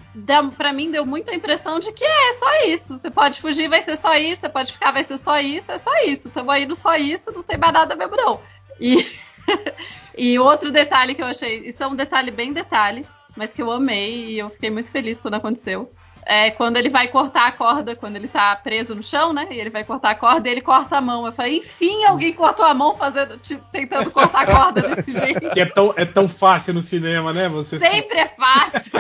pra 0.57 0.73
mim, 0.73 0.91
deu 0.91 1.07
muita 1.07 1.33
impressão 1.35 1.79
de 1.79 1.93
que 1.93 2.05
é 2.05 2.33
só 2.33 2.65
isso. 2.67 2.97
Você 2.97 3.11
pode 3.11 3.41
fugir, 3.41 3.69
vai 3.69 3.81
ser 3.81 3.97
só 3.97 4.15
isso. 4.17 4.41
Você 4.43 4.49
pode 4.49 4.73
ficar, 4.73 4.91
vai 4.91 5.05
ser 5.05 5.19
só 5.19 5.39
isso. 5.39 5.71
É 5.71 5.79
só 5.79 5.93
isso. 6.05 6.31
Tamo 6.31 6.51
aí 6.51 6.67
no 6.67 6.75
só 6.75 6.97
isso, 6.97 7.31
não 7.33 7.43
tem 7.45 7.57
mais 7.57 7.73
nada 7.73 7.95
mesmo, 7.95 8.17
não. 8.17 8.41
E, 8.81 8.97
e 10.17 10.39
outro 10.39 10.71
detalhe 10.71 11.15
que 11.15 11.23
eu 11.23 11.27
achei, 11.27 11.61
isso 11.61 11.83
é 11.83 11.87
um 11.87 11.97
detalhe 11.97 12.31
bem 12.31 12.53
detalhe, 12.53 13.07
mas 13.37 13.53
que 13.53 13.63
eu 13.63 13.71
amei 13.71 14.27
e 14.27 14.39
eu 14.39 14.51
fiquei 14.51 14.71
muito 14.71 14.91
feliz 14.91 15.21
quando 15.21 15.35
aconteceu. 15.35 15.91
É 16.27 16.51
quando 16.51 16.79
ele 16.79 16.89
vai 16.89 17.09
cortar 17.09 17.47
a 17.47 17.53
corda, 17.53 17.95
quando 17.95 18.17
ele 18.17 18.29
tá 18.29 18.57
preso 18.57 18.95
no 18.95 19.03
chão, 19.03 19.35
né? 19.35 19.47
E 19.51 19.61
ele 19.61 19.69
vai 19.69 19.85
cortar 19.85 20.11
a 20.11 20.15
corda 20.15 20.49
e 20.49 20.53
ele 20.53 20.63
corta 20.63 20.97
a 20.97 21.01
mão. 21.01 21.27
Eu 21.27 21.33
falei, 21.33 21.59
enfim, 21.59 22.03
alguém 22.05 22.33
cortou 22.33 22.65
a 22.65 22.73
mão 22.73 22.97
fazendo, 22.97 23.37
tipo, 23.37 23.63
tentando 23.71 24.11
cortar 24.11 24.41
a 24.41 24.47
corda 24.47 24.89
desse 24.89 25.13
jeito. 25.13 25.51
Que 25.51 25.61
é 25.61 25.67
tão, 25.67 25.93
é 25.97 26.07
tão 26.07 26.27
fácil 26.27 26.73
no 26.73 26.83
cinema, 26.83 27.31
né? 27.33 27.49
Você 27.51 27.79
Sempre 27.79 28.21
é 28.21 28.29
fácil. 28.29 28.93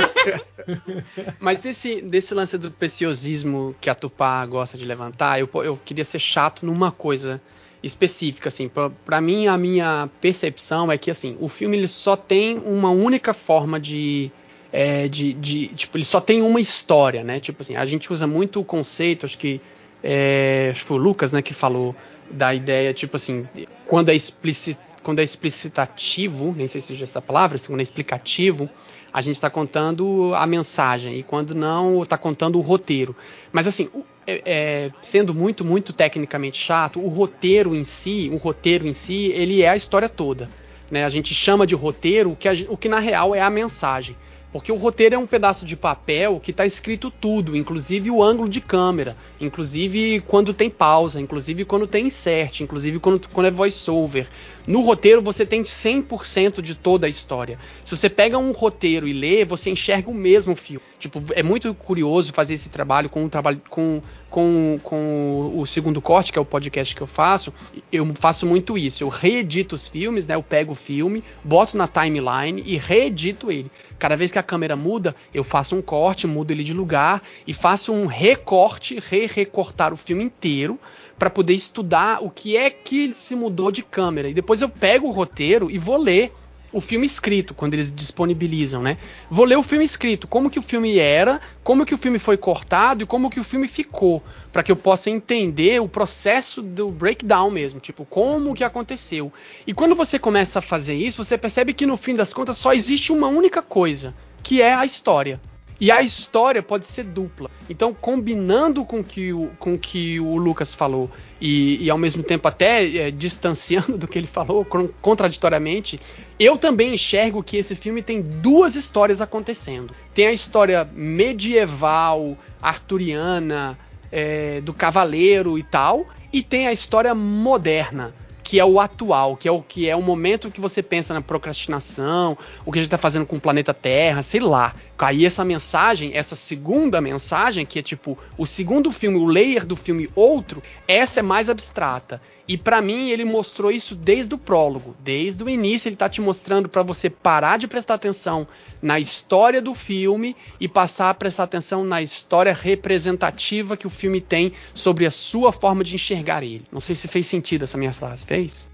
Mas 1.41 1.61
desse, 1.61 2.03
desse 2.03 2.35
lance 2.35 2.59
do 2.59 2.71
preciosismo 2.71 3.75
que 3.81 3.89
a 3.89 3.95
Tupá 3.95 4.45
gosta 4.45 4.77
de 4.77 4.85
levantar, 4.85 5.41
eu, 5.41 5.49
eu 5.62 5.81
queria 5.83 6.05
ser 6.05 6.19
chato 6.19 6.66
numa 6.66 6.93
coisa 6.93 7.41
específica, 7.85 8.48
assim. 8.48 8.70
Pra 9.05 9.20
mim, 9.20 9.47
a 9.47 9.56
minha 9.56 10.09
percepção 10.20 10.90
é 10.90 10.98
que, 10.98 11.11
assim, 11.11 11.36
o 11.40 11.48
filme 11.48 11.77
ele 11.77 11.89
só 11.89 12.16
tem 12.16 12.59
uma 12.59 12.90
única 12.90 13.32
forma 13.35 13.78
de... 13.78 14.31
é, 14.73 15.06
de, 15.09 15.32
de- 15.35 15.69
tipo, 15.69 15.97
ele 15.97 16.05
só 16.05 16.20
tem 16.20 16.43
uma 16.43 16.61
história, 16.61 17.23
né? 17.23 17.40
Tipo 17.40 17.62
assim, 17.62 17.77
a 17.77 17.85
gente 17.85 18.12
usa 18.12 18.27
muito 18.27 18.61
o 18.61 18.65
conceito, 18.65 19.27
acho 19.27 19.39
que 19.39 19.61
é, 20.02 20.69
acho 20.70 20.81
que 20.82 20.86
foi 20.86 20.98
o 20.98 21.01
Lucas, 21.01 21.32
né, 21.32 21.40
que 21.40 21.55
falou 21.55 21.97
da 22.31 22.55
ideia, 22.55 22.93
tipo 22.93 23.16
assim, 23.16 23.47
quando 23.86 24.11
é 24.11 24.15
explicit, 24.15 24.78
quando 25.02 25.19
é 25.20 25.23
explicitativo, 25.23 26.52
nem 26.56 26.66
sei 26.66 26.81
se 26.81 26.93
existe 26.93 27.05
essa 27.05 27.23
palavra, 27.23 27.59
quando 27.66 27.81
é 27.81 27.82
explicativo, 27.82 28.69
a 29.15 29.20
gente 29.20 29.36
está 29.36 29.49
contando 29.49 30.35
a 30.35 30.45
mensagem 30.45 31.20
e 31.20 31.23
quando 31.23 31.55
não 31.55 32.03
está 32.03 32.19
contando 32.19 32.59
o 32.59 32.61
roteiro. 32.61 33.15
Mas 33.53 33.69
assim, 33.69 33.89
é- 34.27 34.43
é, 34.45 34.91
sendo 35.01 35.32
muito 35.32 35.65
muito 35.65 35.93
tecnicamente 35.93 36.59
chato, 36.59 36.99
o 36.99 37.07
roteiro 37.07 37.77
em 37.77 37.85
si, 37.85 38.28
o 38.32 38.36
roteiro 38.39 38.85
em 38.89 38.93
si, 38.93 39.27
ele 39.27 39.62
é 39.62 39.69
a 39.69 39.77
história 39.77 40.09
toda. 40.09 40.51
Né? 40.91 41.05
A 41.05 41.09
gente 41.09 41.32
chama 41.32 41.65
de 41.65 41.77
roteiro 41.77 42.32
o 42.32 42.36
que, 42.36 42.49
a 42.49 42.53
o 42.69 42.77
que 42.77 42.89
na 42.89 42.99
real 42.99 43.36
é 43.36 43.41
a 43.41 43.49
mensagem. 43.49 44.16
Porque 44.55 44.70
o 44.70 44.76
roteiro 44.76 45.16
é 45.16 45.18
um 45.18 45.26
pedaço 45.26 45.66
de 45.66 45.74
papel 45.74 46.39
que 46.39 46.52
está 46.52 46.64
escrito 46.64 47.10
tudo, 47.10 47.56
inclusive 47.56 48.09
o 48.09 48.22
ângulo 48.22 48.48
de 48.48 48.60
câmera, 48.60 49.16
inclusive 49.40 50.20
quando 50.28 50.55
tem 50.55 50.70
pausa, 50.70 51.20
inclusive 51.20 51.64
quando 51.64 51.89
tem 51.89 52.06
insert, 52.06 52.60
inclusive 52.60 53.01
quando, 53.01 53.28
quando 53.31 53.47
é 53.47 53.51
voiceover. 53.51 54.28
No 54.64 54.82
roteiro 54.82 55.20
você 55.20 55.44
tem 55.44 55.64
100% 55.64 56.62
de 56.62 56.76
toda 56.76 57.09
a 57.09 57.10
história. 57.10 57.59
Se 57.85 57.97
você 57.97 58.09
pega 58.09 58.39
um 58.39 58.52
roteiro 58.52 59.09
e 59.09 59.12
lê, 59.12 59.44
você 59.44 59.70
enxerga 59.70 60.09
o 60.09 60.14
mesmo 60.14 60.55
filme. 60.55 60.86
Tipo, 61.05 61.22
é 61.35 61.43
muito 61.43 61.74
curioso 61.74 62.32
fazer 62.32 62.55
esse 62.55 62.70
trabalho 62.70 63.10
com 63.10 63.26
o 63.26 63.28
trabalho 63.28 63.60
com, 63.68 64.01
com, 64.31 64.81
com 64.82 65.52
o 65.55 65.66
segundo 65.66 66.01
corte, 66.01 66.32
que 66.32 66.39
é 66.39 66.40
o 66.40 66.47
podcast 66.47 66.94
que 66.94 67.02
eu 67.02 67.06
faço. 67.06 67.52
Eu 67.93 68.09
faço 68.14 68.47
muito 68.47 68.78
isso. 68.78 69.05
Eu 69.05 69.10
reedito 69.10 69.74
os 69.74 69.86
filmes, 69.86 70.26
né? 70.26 70.35
Eu 70.35 70.43
pego 70.43 70.72
o 70.72 70.74
filme, 70.74 71.22
boto 71.44 71.76
na 71.76 71.86
timeline 71.86 72.62
e 72.64 72.78
reedito 72.78 73.52
ele. 73.52 73.70
Cada 73.98 74.16
vez 74.16 74.32
que 74.32 74.39
a 74.39 74.43
câmera 74.43 74.74
muda, 74.74 75.14
eu 75.35 75.44
faço 75.44 75.76
um 75.76 75.82
corte, 75.82 76.26
mudo 76.26 76.52
ele 76.52 76.64
de 76.64 76.72
lugar 76.72 77.22
e 77.47 77.52
faço 77.52 77.93
um 77.93 78.06
recorte, 78.06 78.98
re-recortar 78.98 79.93
o 79.93 79.98
filme 79.98 80.24
inteiro 80.24 80.81
para 81.18 81.28
poder 81.28 81.52
estudar 81.52 82.24
o 82.24 82.31
que 82.31 82.56
é 82.56 82.70
que 82.70 83.12
se 83.12 83.36
mudou 83.36 83.70
de 83.70 83.82
câmera. 83.82 84.31
E 84.31 84.32
depois 84.32 84.62
eu 84.62 84.70
pego 84.70 85.09
o 85.09 85.12
roteiro 85.12 85.70
e 85.70 85.76
vou 85.76 85.98
ler 85.98 86.32
o 86.75 86.81
filme 86.81 87.07
escrito, 87.07 87.55
quando 87.55 87.75
eles 87.75 87.95
disponibilizam, 87.95 88.83
né? 88.83 88.99
Vou 89.31 89.47
ler 89.47 89.57
o 89.57 89.63
filme 89.63 89.85
escrito, 89.85 90.27
como 90.27 90.51
que 90.51 90.59
o 90.59 90.63
filme 90.63 90.99
era, 90.99 91.41
como 91.63 91.87
que 91.87 91.95
o 91.95 91.99
filme 91.99 92.19
foi 92.19 92.37
cortado 92.37 93.05
e 93.05 93.07
como 93.07 93.31
que 93.31 93.39
o 93.39 93.45
filme 93.45 93.69
ficou, 93.69 94.21
para 94.53 94.61
que 94.61 94.73
eu 94.73 94.77
possa 94.77 95.09
entender 95.09 95.81
o 95.81 95.89
processo 95.89 96.61
do 96.61 96.91
breakdown 96.91 97.49
mesmo, 97.49 97.79
tipo, 97.79 98.05
como 98.05 98.53
que 98.55 98.65
aconteceu. 98.65 99.33
E 99.65 99.73
quando 99.73 99.95
você 99.95 100.19
começa 100.19 100.59
a 100.59 100.63
fazer 100.63 100.97
isso, 100.97 101.23
você 101.23 101.39
percebe 101.39 101.73
que 101.73 101.87
no 101.87 101.97
fim 101.97 102.17
das 102.17 102.35
contas 102.35 102.59
só 102.59 102.73
existe 102.73 103.13
uma 103.13 103.29
única 103.29 103.63
coisa, 103.63 104.13
que 104.43 104.61
é 104.61 104.75
a 104.75 104.85
história. 104.85 105.41
E 105.81 105.91
a 105.91 106.03
história 106.03 106.63
pode 106.63 106.87
ser 106.87 107.05
dupla. 107.05 107.51
Então, 107.69 107.93
combinando 107.93 108.85
com 108.85 109.03
que 109.03 109.33
o, 109.33 109.51
com 109.59 109.79
que 109.79 110.21
o 110.21 110.37
Lucas 110.37 110.73
falou 110.73 111.11
e, 111.41 111.85
e 111.85 111.91
ao 111.91 111.99
mesmo 111.99 112.23
tempo 112.23 112.47
até 112.47 112.97
é, 112.97 113.11
distanciando 113.11 113.99
do 113.99 114.07
que 114.07 114.19
ele 114.19 114.27
falou 114.27 114.65
con- 114.65 114.89
contraditoriamente, 115.03 115.99
eu 116.39 116.57
também 116.57 116.95
enxergo 116.95 117.43
que 117.43 117.57
esse 117.57 117.75
filme 117.75 118.03
tem 118.03 118.23
duas 118.23 118.77
histórias 118.77 119.21
acontecendo. 119.21 119.95
Tem 120.13 120.27
a 120.27 120.33
história 120.33 120.89
medieval, 120.93 122.37
arturiana, 122.63 123.79
é, 124.13 124.61
do 124.61 124.73
cavaleiro 124.73 125.59
e 125.59 125.63
tal, 125.63 126.07
e 126.33 126.43
tem 126.43 126.69
a 126.69 126.73
história 126.73 127.15
moderna 127.15 128.15
que 128.45 128.61
é 128.61 128.65
o 128.65 128.79
atual, 128.79 129.37
que 129.37 129.49
é 129.49 129.51
o 129.51 129.63
que 129.63 129.89
é 129.89 129.97
o 129.97 130.03
momento 130.03 130.51
que 130.51 130.61
você 130.61 130.83
pensa 130.83 131.15
na 131.15 131.23
procrastinação, 131.23 132.37
o 132.65 132.71
que 132.71 132.79
a 132.79 132.83
gente 132.83 132.89
está 132.89 132.99
fazendo 132.99 133.25
com 133.25 133.37
o 133.37 133.41
planeta 133.41 133.73
Terra, 133.73 134.23
sei 134.23 134.41
lá. 134.41 134.75
Aí 134.99 135.27
essa 135.27 135.45
mensagem, 135.45 136.12
essa 136.15 136.37
segunda 136.37 137.01
mensagem, 137.01 137.66
que 137.66 137.79
é 137.79 137.83
tipo 137.83 138.16
o 138.39 138.47
segundo 138.47 138.91
filme, 138.91 139.19
o 139.19 139.27
layer 139.27 139.66
do 139.66 139.77
filme 139.77 140.09
outro, 140.15 140.62
essa 140.89 141.21
é 141.21 141.23
mais 141.23 141.51
abstrata. 141.51 142.23
E 142.47 142.57
para 142.57 142.81
mim 142.81 143.11
ele 143.11 143.25
mostrou 143.25 143.71
isso 143.71 143.95
desde 143.95 144.35
o 144.35 144.39
prólogo, 144.39 144.95
desde 145.01 145.43
o 145.43 145.49
início 145.49 145.89
ele 145.89 145.97
tá 145.97 146.09
te 146.09 146.21
mostrando 146.21 146.69
para 146.69 146.83
você 146.83 147.09
parar 147.09 147.59
de 147.59 147.66
prestar 147.66 147.95
atenção 147.95 148.47
na 148.81 149.01
história 149.01 149.61
do 149.61 149.75
filme 149.75 150.37
e 150.61 150.69
passar 150.69 151.11
a 151.11 151.15
prestar 151.15 151.45
atenção 151.45 151.85
na 151.85 152.03
história 152.03 152.53
representativa 152.53 153.77
que 153.77 153.87
o 153.87 153.91
filme 153.91 154.21
tem 154.21 154.53
sobre 154.75 155.07
a 155.07 155.11
sua 155.11 155.53
forma 155.53 155.83
de 155.83 155.95
enxergar 155.95 156.43
ele. 156.43 156.65
Não 156.71 156.81
sei 156.81 156.95
se 156.95 157.09
fez 157.09 157.27
sentido 157.27 157.65
essa 157.65 157.79
minha 157.79 157.93
frase, 157.93 158.25
fez? 158.27 158.69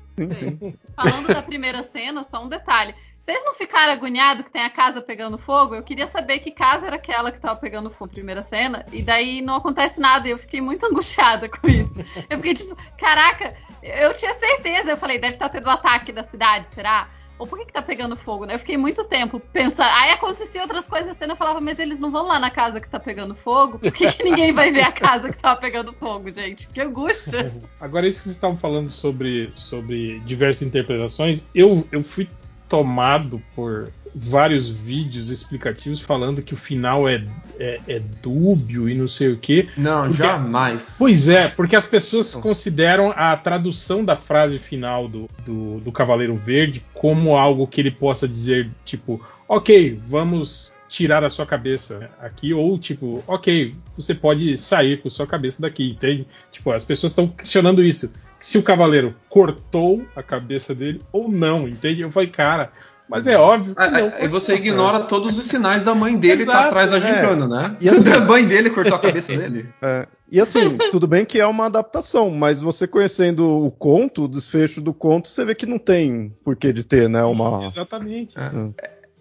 Falando 0.95 1.29
da 1.29 1.43
primeira 1.43 1.83
cena, 1.83 2.25
só 2.25 2.45
um 2.45 2.49
detalhe. 2.49 2.95
Vocês 3.31 3.45
não 3.45 3.55
ficaram 3.55 3.93
agoniados 3.93 4.45
que 4.45 4.51
tem 4.51 4.65
a 4.65 4.69
casa 4.69 5.01
pegando 5.01 5.39
fogo? 5.39 5.77
Eu 5.77 5.85
queria 5.85 6.09
saber 6.09 6.41
que 6.41 6.51
casa 6.51 6.89
era 6.89 6.97
aquela 6.97 7.31
que 7.31 7.39
tava 7.39 7.55
pegando 7.61 7.89
fogo 7.89 8.07
na 8.07 8.15
primeira 8.15 8.43
cena, 8.43 8.85
e 8.93 9.03
daí 9.03 9.41
não 9.41 9.55
acontece 9.55 10.01
nada, 10.01 10.27
e 10.27 10.33
eu 10.33 10.39
fiquei 10.39 10.61
muito 10.61 10.85
angustiada 10.91 11.49
com 11.49 11.69
isso. 11.69 11.97
Eu 12.29 12.39
fiquei 12.39 12.55
tipo, 12.55 12.77
caraca, 12.99 13.55
eu 13.85 14.13
tinha 14.15 14.35
certeza, 14.35 14.91
eu 14.91 14.97
falei, 14.97 15.21
deve 15.21 15.35
estar 15.35 15.49
tendo 15.49 15.71
ataque 15.71 16.11
da 16.11 16.25
cidade, 16.25 16.67
será? 16.67 17.09
Ou 17.39 17.47
por 17.47 17.57
que, 17.57 17.67
que 17.67 17.73
tá 17.73 17.81
pegando 17.81 18.17
fogo? 18.17 18.47
Eu 18.47 18.59
fiquei 18.59 18.77
muito 18.77 19.05
tempo 19.05 19.39
pensando. 19.39 19.89
Aí 19.95 20.11
acontecia 20.11 20.61
outras 20.61 20.89
coisas 20.89 21.13
assim, 21.13 21.31
eu 21.31 21.37
falava, 21.37 21.61
mas 21.61 21.79
eles 21.79 22.01
não 22.01 22.11
vão 22.11 22.27
lá 22.27 22.39
na 22.39 22.51
casa 22.51 22.81
que 22.81 22.89
tá 22.89 22.99
pegando 22.99 23.37
fogo? 23.37 23.79
Por 23.79 23.93
que, 23.93 24.13
que 24.13 24.25
ninguém 24.25 24.53
vai 24.53 24.73
ver 24.73 24.83
a 24.83 24.93
casa 24.93 25.31
que 25.31 25.39
tava 25.39 25.59
pegando 25.59 25.93
fogo, 25.93 26.31
gente? 26.35 26.69
Que 26.69 26.81
angústia. 26.81 27.55
Agora, 27.81 28.09
isso 28.09 28.19
que 28.19 28.25
vocês 28.25 28.35
estavam 28.35 28.59
falando 28.59 28.91
sobre, 28.91 29.53
sobre 29.55 30.19
diversas 30.21 30.67
interpretações, 30.67 31.43
eu, 31.55 31.87
eu 31.91 32.03
fui 32.03 32.29
tomado 32.71 33.43
por 33.55 33.91
vários 34.15 34.71
vídeos 34.71 35.29
explicativos 35.29 36.01
falando 36.01 36.41
que 36.43 36.55
o 36.55 36.57
final 36.57 37.09
é, 37.09 37.25
é, 37.59 37.81
é 37.87 38.01
dúbio 38.23 38.89
e 38.89 38.95
não 38.95 39.07
sei 39.07 39.29
o 39.33 39.37
que. 39.37 39.69
Não, 39.77 40.07
Porque- 40.07 40.23
jamais. 40.23 40.97
Pois 40.99 41.29
é, 41.29 41.49
porque 41.49 41.77
as 41.77 41.87
pessoas 41.87 42.35
consideram 42.35 43.13
a 43.15 43.37
tradução 43.37 44.05
da 44.05 44.17
frase 44.17 44.59
final 44.59 45.09
do, 45.09 45.29
do, 45.45 45.81
do 45.81 45.93
Cavaleiro 45.93 46.35
Verde 46.35 46.85
como 46.95 47.37
algo 47.37 47.67
que 47.67 47.81
ele 47.81 47.91
possa 47.91 48.27
dizer, 48.27 48.71
tipo, 48.85 49.21
ok, 49.49 49.99
vamos 50.07 50.73
tirar 50.91 51.23
a 51.25 51.31
sua 51.31 51.47
cabeça 51.47 52.11
aqui, 52.21 52.53
ou 52.53 52.77
tipo, 52.79 53.23
ok, 53.27 53.75
você 53.97 54.13
pode 54.15 54.59
sair 54.59 55.01
com 55.01 55.09
sua 55.09 55.27
cabeça 55.27 55.63
daqui, 55.63 55.89
entende? 55.93 56.27
Tipo, 56.51 56.73
as 56.73 56.85
pessoas 56.85 57.13
estão 57.13 57.29
questionando 57.29 57.83
isso. 57.83 58.13
Se 58.41 58.59
o 58.59 58.63
Cavaleiro 58.63 59.15
cortou 59.29 60.05
a 60.17 60.23
cabeça 60.23 60.75
dele 60.75 61.01
ou 61.13 61.31
não, 61.31 61.69
entende? 61.69 62.01
Eu 62.01 62.11
falei, 62.11 62.29
cara, 62.29 62.73
mas 63.09 63.27
é 63.27 63.37
óbvio 63.37 63.75
que 63.75 63.83
Ah, 63.83 63.91
não. 63.91 64.09
ah, 64.15 64.25
E 64.25 64.29
você 64.29 64.55
ignora 64.55 65.01
todos 65.01 65.39
os 65.39 65.45
sinais 65.47 65.83
da 65.85 65.95
mãe 65.95 66.17
dele 66.17 66.45
tá 66.45 66.53
Exato, 66.53 66.67
atrás 66.69 66.91
da 66.91 66.97
é. 66.99 67.01
gincana, 67.01 67.47
né? 67.47 67.77
E 67.81 67.89
assim- 67.89 68.11
a 68.13 68.21
mãe 68.21 68.45
dele 68.47 68.71
cortou 68.71 68.95
a 68.95 68.99
cabeça 68.99 69.29
dele. 69.37 69.69
É, 69.83 70.07
E 70.31 70.41
assim, 70.41 70.77
tudo 70.91 71.07
bem 71.07 71.25
que 71.25 71.39
é 71.41 71.47
uma 71.47 71.67
adaptação, 71.67 72.31
mas 72.31 72.61
você 72.61 72.87
conhecendo 72.89 73.47
o 73.65 73.71
conto, 73.71 74.25
o 74.25 74.29
desfecho 74.29 74.81
do 74.81 74.93
conto, 74.95 75.29
você 75.29 75.45
vê 75.45 75.55
que 75.55 75.67
não 75.67 75.79
tem 75.79 76.35
porquê 76.45 76.73
de 76.73 76.83
ter, 76.83 77.09
né? 77.09 77.23
Uma. 77.25 77.67
Exatamente. 77.67 78.37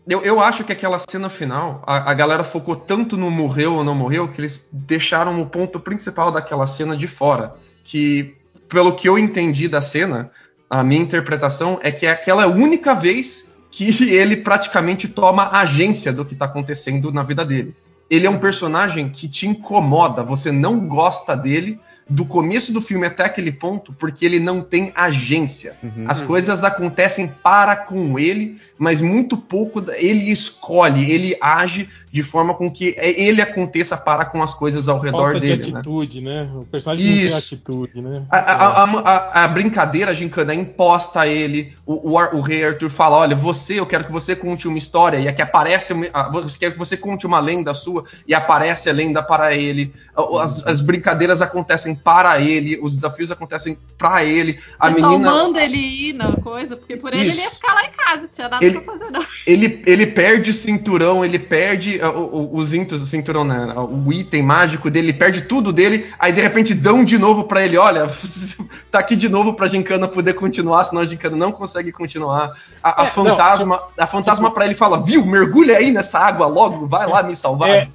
Eu, 0.10 0.24
eu 0.24 0.40
acho 0.40 0.64
que 0.64 0.72
aquela 0.72 0.98
cena 0.98 1.30
final, 1.30 1.84
a, 1.86 2.10
a 2.10 2.14
galera 2.16 2.44
focou 2.44 2.76
tanto 2.76 3.16
no 3.16 3.30
morreu 3.30 3.76
ou 3.76 3.84
não 3.84 3.94
morreu, 3.94 4.28
que 4.28 4.42
eles 4.42 4.68
deixaram 4.72 5.40
o 5.40 5.46
ponto 5.46 5.80
principal 5.80 6.32
daquela 6.32 6.66
cena 6.66 6.98
de 6.98 7.06
fora. 7.06 7.54
Que, 7.84 8.36
pelo 8.68 8.96
que 8.96 9.08
eu 9.08 9.20
entendi 9.20 9.68
da 9.68 9.82
cena, 9.82 10.32
a 10.68 10.84
minha 10.84 11.00
interpretação 11.00 11.80
é 11.84 11.92
que 11.92 12.08
é 12.08 12.10
aquela 12.10 12.48
única 12.48 12.96
vez 12.96 13.56
que 13.70 13.86
ele 14.12 14.38
praticamente 14.38 15.08
toma 15.08 15.52
agência 15.52 16.12
do 16.12 16.26
que 16.26 16.34
tá 16.34 16.46
acontecendo 16.46 17.12
na 17.12 17.22
vida 17.22 17.46
dele. 17.46 17.76
Ele 18.10 18.26
é 18.26 18.30
um 18.32 18.40
personagem 18.40 19.10
que 19.10 19.30
te 19.30 19.46
incomoda, 19.46 20.24
você 20.24 20.52
não 20.52 20.80
gosta 20.88 21.38
dele 21.38 21.80
do 22.10 22.26
começo 22.26 22.74
do 22.74 22.82
filme 22.82 23.06
até 23.06 23.24
aquele 23.26 23.52
ponto, 23.52 23.94
porque 23.94 24.26
ele 24.26 24.40
não 24.40 24.62
tem 24.62 24.92
agência. 24.96 25.78
Uhum. 25.84 26.06
As 26.08 26.22
coisas 26.22 26.64
acontecem 26.64 27.28
para 27.44 27.76
com 27.76 28.18
ele, 28.18 28.58
mas 28.78 29.00
muito 29.00 29.38
pouco 29.38 29.84
ele 29.92 30.32
escolhe, 30.32 31.12
ele 31.12 31.38
age 31.40 31.88
de 32.12 32.24
forma 32.24 32.56
com 32.56 32.72
que 32.72 32.96
ele 32.98 33.40
aconteça 33.40 33.96
para 33.96 34.26
com 34.26 34.42
as 34.42 34.56
coisas 34.56 34.90
ao 34.90 35.00
redor 35.00 35.26
Falta 35.34 35.40
dele. 35.40 35.62
de 35.62 35.72
né? 35.72 35.80
atitude, 35.80 36.22
né? 36.22 36.50
O 36.56 36.66
personagem 36.66 37.06
não 37.06 37.14
tem 37.16 37.24
Isso. 37.26 37.38
atitude, 37.38 38.02
né? 38.02 38.24
A, 38.32 38.38
a- 38.38 38.84
a- 38.84 39.00
a- 39.02 39.44
a 39.44 39.48
brincadeira, 39.48 40.10
a 40.10 40.14
gincana, 40.16 40.52
é 40.52 40.56
imposta 40.56 41.22
a 41.22 41.28
ele. 41.28 41.74
O, 41.86 42.16
o, 42.18 42.38
o 42.38 42.42
rei 42.42 42.66
Arthur 42.66 42.90
fala: 42.90 43.18
Olha, 43.18 43.36
você, 43.36 43.80
eu 43.80 43.86
quero 43.86 44.06
que 44.06 44.12
você 44.12 44.36
conte 44.36 44.68
uma 44.68 44.78
história. 44.80 45.20
E 45.20 45.28
aqui 45.28 45.42
aparece. 45.44 45.94
uma- 45.94 46.08
ah, 46.12 46.30
Você 46.32 46.58
quer 46.58 46.72
que 46.72 46.80
você 46.80 46.98
conte 46.98 47.28
uma 47.28 47.40
lenda 47.40 47.76
sua. 47.76 48.04
E 48.28 48.34
aparece 48.34 48.90
a 48.90 48.94
lenda 48.94 49.22
para 49.22 49.54
ele. 49.56 49.94
As, 50.42 50.66
as 50.66 50.82
brincadeiras 50.82 51.44
acontecem 51.44 51.94
para 52.04 52.40
ele. 52.40 52.80
Os 52.82 52.96
desafios 52.96 53.32
acontecem 53.32 53.78
para 53.98 54.24
ele. 54.24 54.60
A 54.80 54.90
menina. 54.90 55.18
manda 55.32 55.64
ele 55.64 55.78
ir 55.78 56.14
na 56.14 56.34
coisa, 56.38 56.76
porque 56.78 56.96
por 56.98 57.14
ele 57.14 57.26
Isso. 57.28 57.40
ele 57.40 57.46
ia 57.46 57.52
ficar 57.52 57.74
lá 57.74 57.84
em 57.86 57.92
casa, 57.92 58.22
não 58.24 58.30
tinha 58.30 58.50
nada 58.50 58.66
Ele- 58.66 58.80
pra 58.80 58.94
fazer, 58.94 59.12
não. 59.12 59.26
Ele, 59.46 59.84
ele 59.86 60.08
perde 60.08 60.50
o 60.50 60.54
cinturão, 60.54 61.24
ele 61.24 61.38
perde 61.40 62.00
ah, 62.02 62.10
o- 62.12 62.56
os 62.56 62.74
intos, 62.74 63.02
o 63.02 63.06
cinturão, 63.06 63.44
né? 63.44 63.74
O 63.78 64.12
item 64.14 64.42
mágico 64.44 64.90
dele, 64.90 65.08
ele 65.10 65.18
perde 65.18 65.42
tudo 65.44 65.72
dele, 65.74 66.08
aí 66.18 66.32
de 66.32 66.42
repente 66.42 66.74
dão 66.74 67.04
de 67.04 67.18
novo 67.18 67.44
pra 67.44 67.64
ele, 67.64 67.78
olha, 67.78 68.08
tá 68.92 69.00
aqui 69.00 69.16
de 69.16 69.28
novo 69.30 69.54
pra 69.54 69.68
Gincana 69.68 70.08
poder 70.08 70.34
continuar, 70.34 70.84
senão 70.86 71.02
a 71.02 71.06
Gincana 71.06 71.36
não 71.36 71.52
consegue 71.52 71.92
continuar. 71.92 72.54
A, 72.84 73.04
a 73.04 73.06
É, 73.06 73.10
fantasma, 73.10 73.82
a 73.98 74.08
fantasma 74.08 74.52
pra 74.52 74.66
ele 74.66 74.76
fala, 74.76 75.02
viu, 75.04 75.26
mergulha 75.26 75.78
aí 75.78 75.92
nessa 75.92 76.20
água 76.20 76.48
logo, 76.48 76.88
vai 76.88 77.08
lá 77.08 77.22
me 77.24 77.36
salvar. 77.36 77.70
É, 77.70 77.90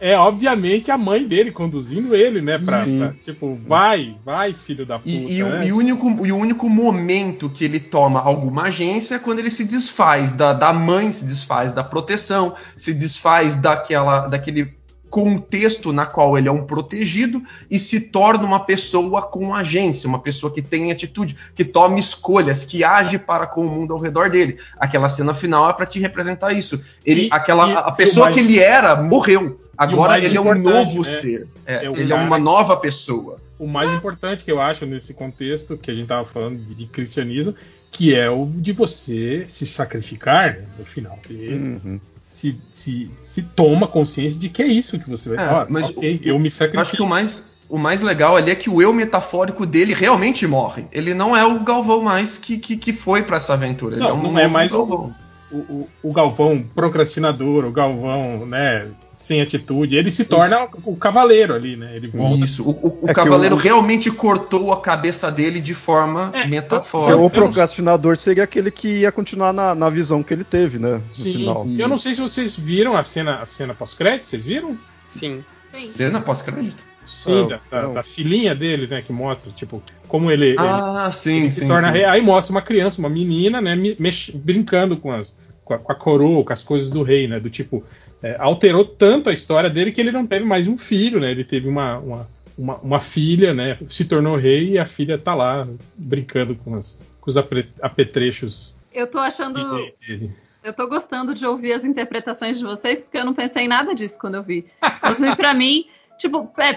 é 0.00 0.16
obviamente 0.16 0.90
a 0.90 0.96
mãe 0.98 1.26
dele 1.26 1.50
conduzindo 1.52 2.14
ele, 2.14 2.40
né? 2.40 2.58
Pra, 2.58 2.82
pra- 2.82 3.14
tipo, 3.24 3.58
vai, 3.66 4.16
vai, 4.24 4.52
filho 4.54 4.86
da 4.86 4.98
puta. 4.98 5.08
E, 5.10 5.36
e 5.36 5.42
o, 5.42 5.48
né? 5.48 5.66
e 5.66 5.72
o 5.72 5.76
único, 5.76 6.26
e 6.26 6.32
o 6.32 6.36
único 6.36 6.68
momento 6.68 7.48
que 7.50 7.64
ele 7.64 7.78
toma 7.78 8.20
alguma 8.20 8.62
agência 8.64 9.16
é 9.16 9.18
quando 9.18 9.38
ele 9.40 9.50
se 9.50 9.64
desfaz 9.64 10.32
da, 10.32 10.52
da 10.52 10.72
mãe, 10.72 11.12
se 11.12 11.24
desfaz 11.24 11.72
da 11.72 11.84
proteção, 11.84 12.54
se 12.76 12.92
desfaz 12.94 13.56
daquela, 13.56 14.26
daquele 14.26 14.72
contexto 15.10 15.92
na 15.92 16.06
qual 16.06 16.38
ele 16.38 16.48
é 16.48 16.52
um 16.52 16.64
protegido 16.64 17.42
e 17.68 17.78
se 17.80 18.00
torna 18.00 18.44
uma 18.44 18.60
pessoa 18.60 19.20
com 19.22 19.52
agência, 19.52 20.08
uma 20.08 20.20
pessoa 20.20 20.52
que 20.52 20.62
tem 20.62 20.92
atitude, 20.92 21.36
que 21.54 21.64
toma 21.64 21.98
escolhas, 21.98 22.64
que 22.64 22.84
age 22.84 23.18
para 23.18 23.46
com 23.46 23.66
o 23.66 23.68
mundo 23.68 23.92
ao 23.92 23.98
redor 23.98 24.30
dele. 24.30 24.56
Aquela 24.78 25.08
cena 25.08 25.34
final 25.34 25.68
é 25.68 25.72
para 25.72 25.84
te 25.84 25.98
representar 25.98 26.52
isso. 26.52 26.82
Ele, 27.04 27.22
E- 27.26 27.28
aquela, 27.32 27.68
e- 27.68 27.74
a 27.74 27.90
pessoa 27.90 28.26
mais- 28.26 28.36
que 28.36 28.40
ele 28.40 28.58
era 28.60 28.94
morreu. 28.96 29.60
Agora 29.76 30.18
ele 30.18 30.36
é 30.36 30.40
um 30.40 30.54
novo 30.58 30.98
né? 31.02 31.08
ser. 31.08 31.48
É, 31.64 31.86
É 31.86 31.92
ele 31.92 32.12
é 32.12 32.16
uma 32.16 32.38
nova 32.38 32.76
pessoa. 32.76 33.38
O 33.58 33.66
mais 33.66 33.90
importante 33.92 34.44
que 34.44 34.50
eu 34.52 34.60
acho 34.60 34.86
nesse 34.86 35.14
contexto 35.14 35.76
que 35.76 35.90
a 35.90 35.94
gente 35.94 36.06
tava 36.08 36.24
falando 36.24 36.58
de, 36.58 36.74
de 36.74 36.86
cristianismo, 36.86 37.54
que 37.90 38.14
é 38.14 38.30
o 38.30 38.46
de 38.46 38.72
você 38.72 39.44
se 39.48 39.66
sacrificar 39.66 40.54
né, 40.54 40.64
no 40.78 40.84
final. 40.84 41.18
Você 41.22 41.34
Uhum. 41.54 42.00
se, 42.16 42.58
se, 42.72 43.10
se 43.22 43.42
toma 43.42 43.86
consciência 43.86 44.38
de 44.40 44.48
que 44.48 44.62
é 44.62 44.66
isso 44.66 44.98
que 44.98 45.08
você 45.10 45.34
vai 45.34 45.44
É, 45.44 45.48
falar. 45.48 45.66
mas 45.68 45.88
ok, 45.90 46.20
o- 46.24 46.28
eu 46.28 46.38
me 46.38 46.44
Eu 46.44 46.48
acho 46.48 46.48
que 46.48 46.50
sacrifico. 46.50 47.02
o 47.02 47.06
mais, 47.06 47.56
o 47.68 47.76
mais 47.78 48.00
legal 48.00 48.36
ali 48.36 48.50
é 48.50 48.54
que 48.54 48.70
o 48.70 48.80
eu 48.80 48.92
metafórico 48.94 49.66
dele 49.66 49.92
realmente 49.92 50.46
morre. 50.46 50.84
Ele 50.92 51.12
não 51.14 51.36
é 51.36 51.44
o 51.44 51.60
Galvão 51.64 52.00
mais 52.02 52.38
que, 52.38 52.58
que, 52.58 52.76
que 52.76 52.92
foi 52.92 53.22
pra 53.22 53.36
essa 53.38 53.52
aventura. 53.54 53.94
Ele 53.96 54.00
Não, 54.02 54.10
é 54.10 54.12
um 54.14 54.22
não 54.22 54.38
é 54.38 54.46
mais 54.46 54.72
o- 54.72 54.78
Galvão. 54.86 55.14
O, 55.52 55.56
o, 55.58 55.88
o 56.04 56.12
Galvão 56.12 56.62
procrastinador, 56.74 57.64
o 57.64 57.72
Galvão, 57.72 58.46
né, 58.46 58.86
sem 59.20 59.42
atitude, 59.42 59.96
ele 59.96 60.10
se 60.10 60.24
torna 60.24 60.64
o, 60.64 60.92
o 60.92 60.96
cavaleiro 60.96 61.54
ali, 61.54 61.76
né? 61.76 61.94
Ele 61.94 62.08
volta. 62.08 62.42
Isso. 62.42 62.62
O, 62.62 62.70
o- 62.70 62.98
o 63.04 63.10
É 63.10 63.12
cavaleiro 63.12 63.54
o- 63.54 63.58
realmente 63.58 64.10
cortou 64.10 64.72
a 64.72 64.80
cabeça 64.80 65.30
dele 65.30 65.60
de 65.60 65.74
forma 65.74 66.30
É, 66.32 66.46
metafórica. 66.46 67.18
o 67.18 67.28
procrastinador 67.28 68.16
seria 68.16 68.44
aquele 68.44 68.70
que 68.70 69.00
ia 69.00 69.12
continuar 69.12 69.52
na, 69.52 69.74
na 69.74 69.90
visão 69.90 70.22
que 70.22 70.32
ele 70.32 70.42
teve, 70.42 70.78
né? 70.78 71.02
No 71.06 71.14
Sim, 71.14 71.32
final. 71.34 71.66
eu 71.78 71.86
não 71.86 71.98
sei 71.98 72.14
se 72.14 72.20
vocês 72.22 72.56
viram 72.56 72.96
a 72.96 73.04
cena, 73.04 73.42
a 73.42 73.46
cena 73.46 73.74
pós-crédito, 73.74 74.26
vocês 74.26 74.42
viram? 74.42 74.78
Sim. 75.06 75.44
Sim. 75.70 75.86
Cena 75.86 76.20
pós-crédito? 76.20 76.82
Sim, 77.04 77.46
da, 77.70 77.88
da- 77.92 78.02
filhinha 78.02 78.54
dele, 78.54 78.86
né, 78.86 79.02
que 79.02 79.12
mostra, 79.12 79.50
tipo, 79.52 79.82
como 80.08 80.30
ele, 80.30 80.46
ele- 80.50 80.58
Ah, 80.58 81.10
sim, 81.12 81.40
ele 81.40 81.50
sim. 81.50 81.60
se 81.62 81.66
torna 81.68 81.92
sim. 81.92 82.04
Aí 82.04 82.22
mostra 82.22 82.52
uma 82.52 82.62
criança, 82.62 82.98
uma 83.00 83.08
menina, 83.10 83.60
né, 83.60 83.74
me- 83.76 83.96
mex- 83.98 84.30
brincando 84.30 84.96
com, 84.96 85.12
as, 85.12 85.38
com, 85.70 85.74
a, 85.74 85.78
com 85.78 85.92
a 85.92 85.94
coroa, 85.94 86.44
com 86.44 86.52
as 86.52 86.64
coisas 86.64 86.90
do 86.90 87.02
rei, 87.02 87.28
né, 87.28 87.38
do 87.38 87.48
tipo, 87.48 87.84
é, 88.20 88.36
alterou 88.40 88.84
tanto 88.84 89.30
a 89.30 89.32
história 89.32 89.70
dele 89.70 89.92
que 89.92 90.00
ele 90.00 90.10
não 90.10 90.26
teve 90.26 90.44
mais 90.44 90.66
um 90.66 90.76
filho, 90.76 91.20
né, 91.20 91.30
ele 91.30 91.44
teve 91.44 91.68
uma, 91.68 91.98
uma, 91.98 92.28
uma, 92.58 92.76
uma 92.78 93.00
filha, 93.00 93.54
né, 93.54 93.78
se 93.88 94.04
tornou 94.06 94.36
rei 94.36 94.70
e 94.70 94.78
a 94.78 94.84
filha 94.84 95.16
tá 95.16 95.34
lá 95.34 95.68
brincando 95.96 96.56
com, 96.56 96.74
as, 96.74 97.00
com 97.20 97.30
os 97.30 97.36
apetrechos 97.36 98.74
Eu 98.92 99.06
tô 99.06 99.18
achando. 99.18 99.54
dele. 100.00 100.34
Eu 100.62 100.74
tô 100.74 100.86
gostando 100.88 101.34
de 101.34 101.46
ouvir 101.46 101.72
as 101.72 101.84
interpretações 101.84 102.58
de 102.58 102.64
vocês, 102.64 103.00
porque 103.00 103.16
eu 103.16 103.24
não 103.24 103.32
pensei 103.32 103.64
em 103.64 103.68
nada 103.68 103.94
disso 103.94 104.18
quando 104.20 104.34
eu 104.34 104.42
vi. 104.42 104.66
Inclusive, 104.98 105.34
pra 105.36 105.54
mim, 105.54 105.86
tipo, 106.18 106.50
é, 106.58 106.72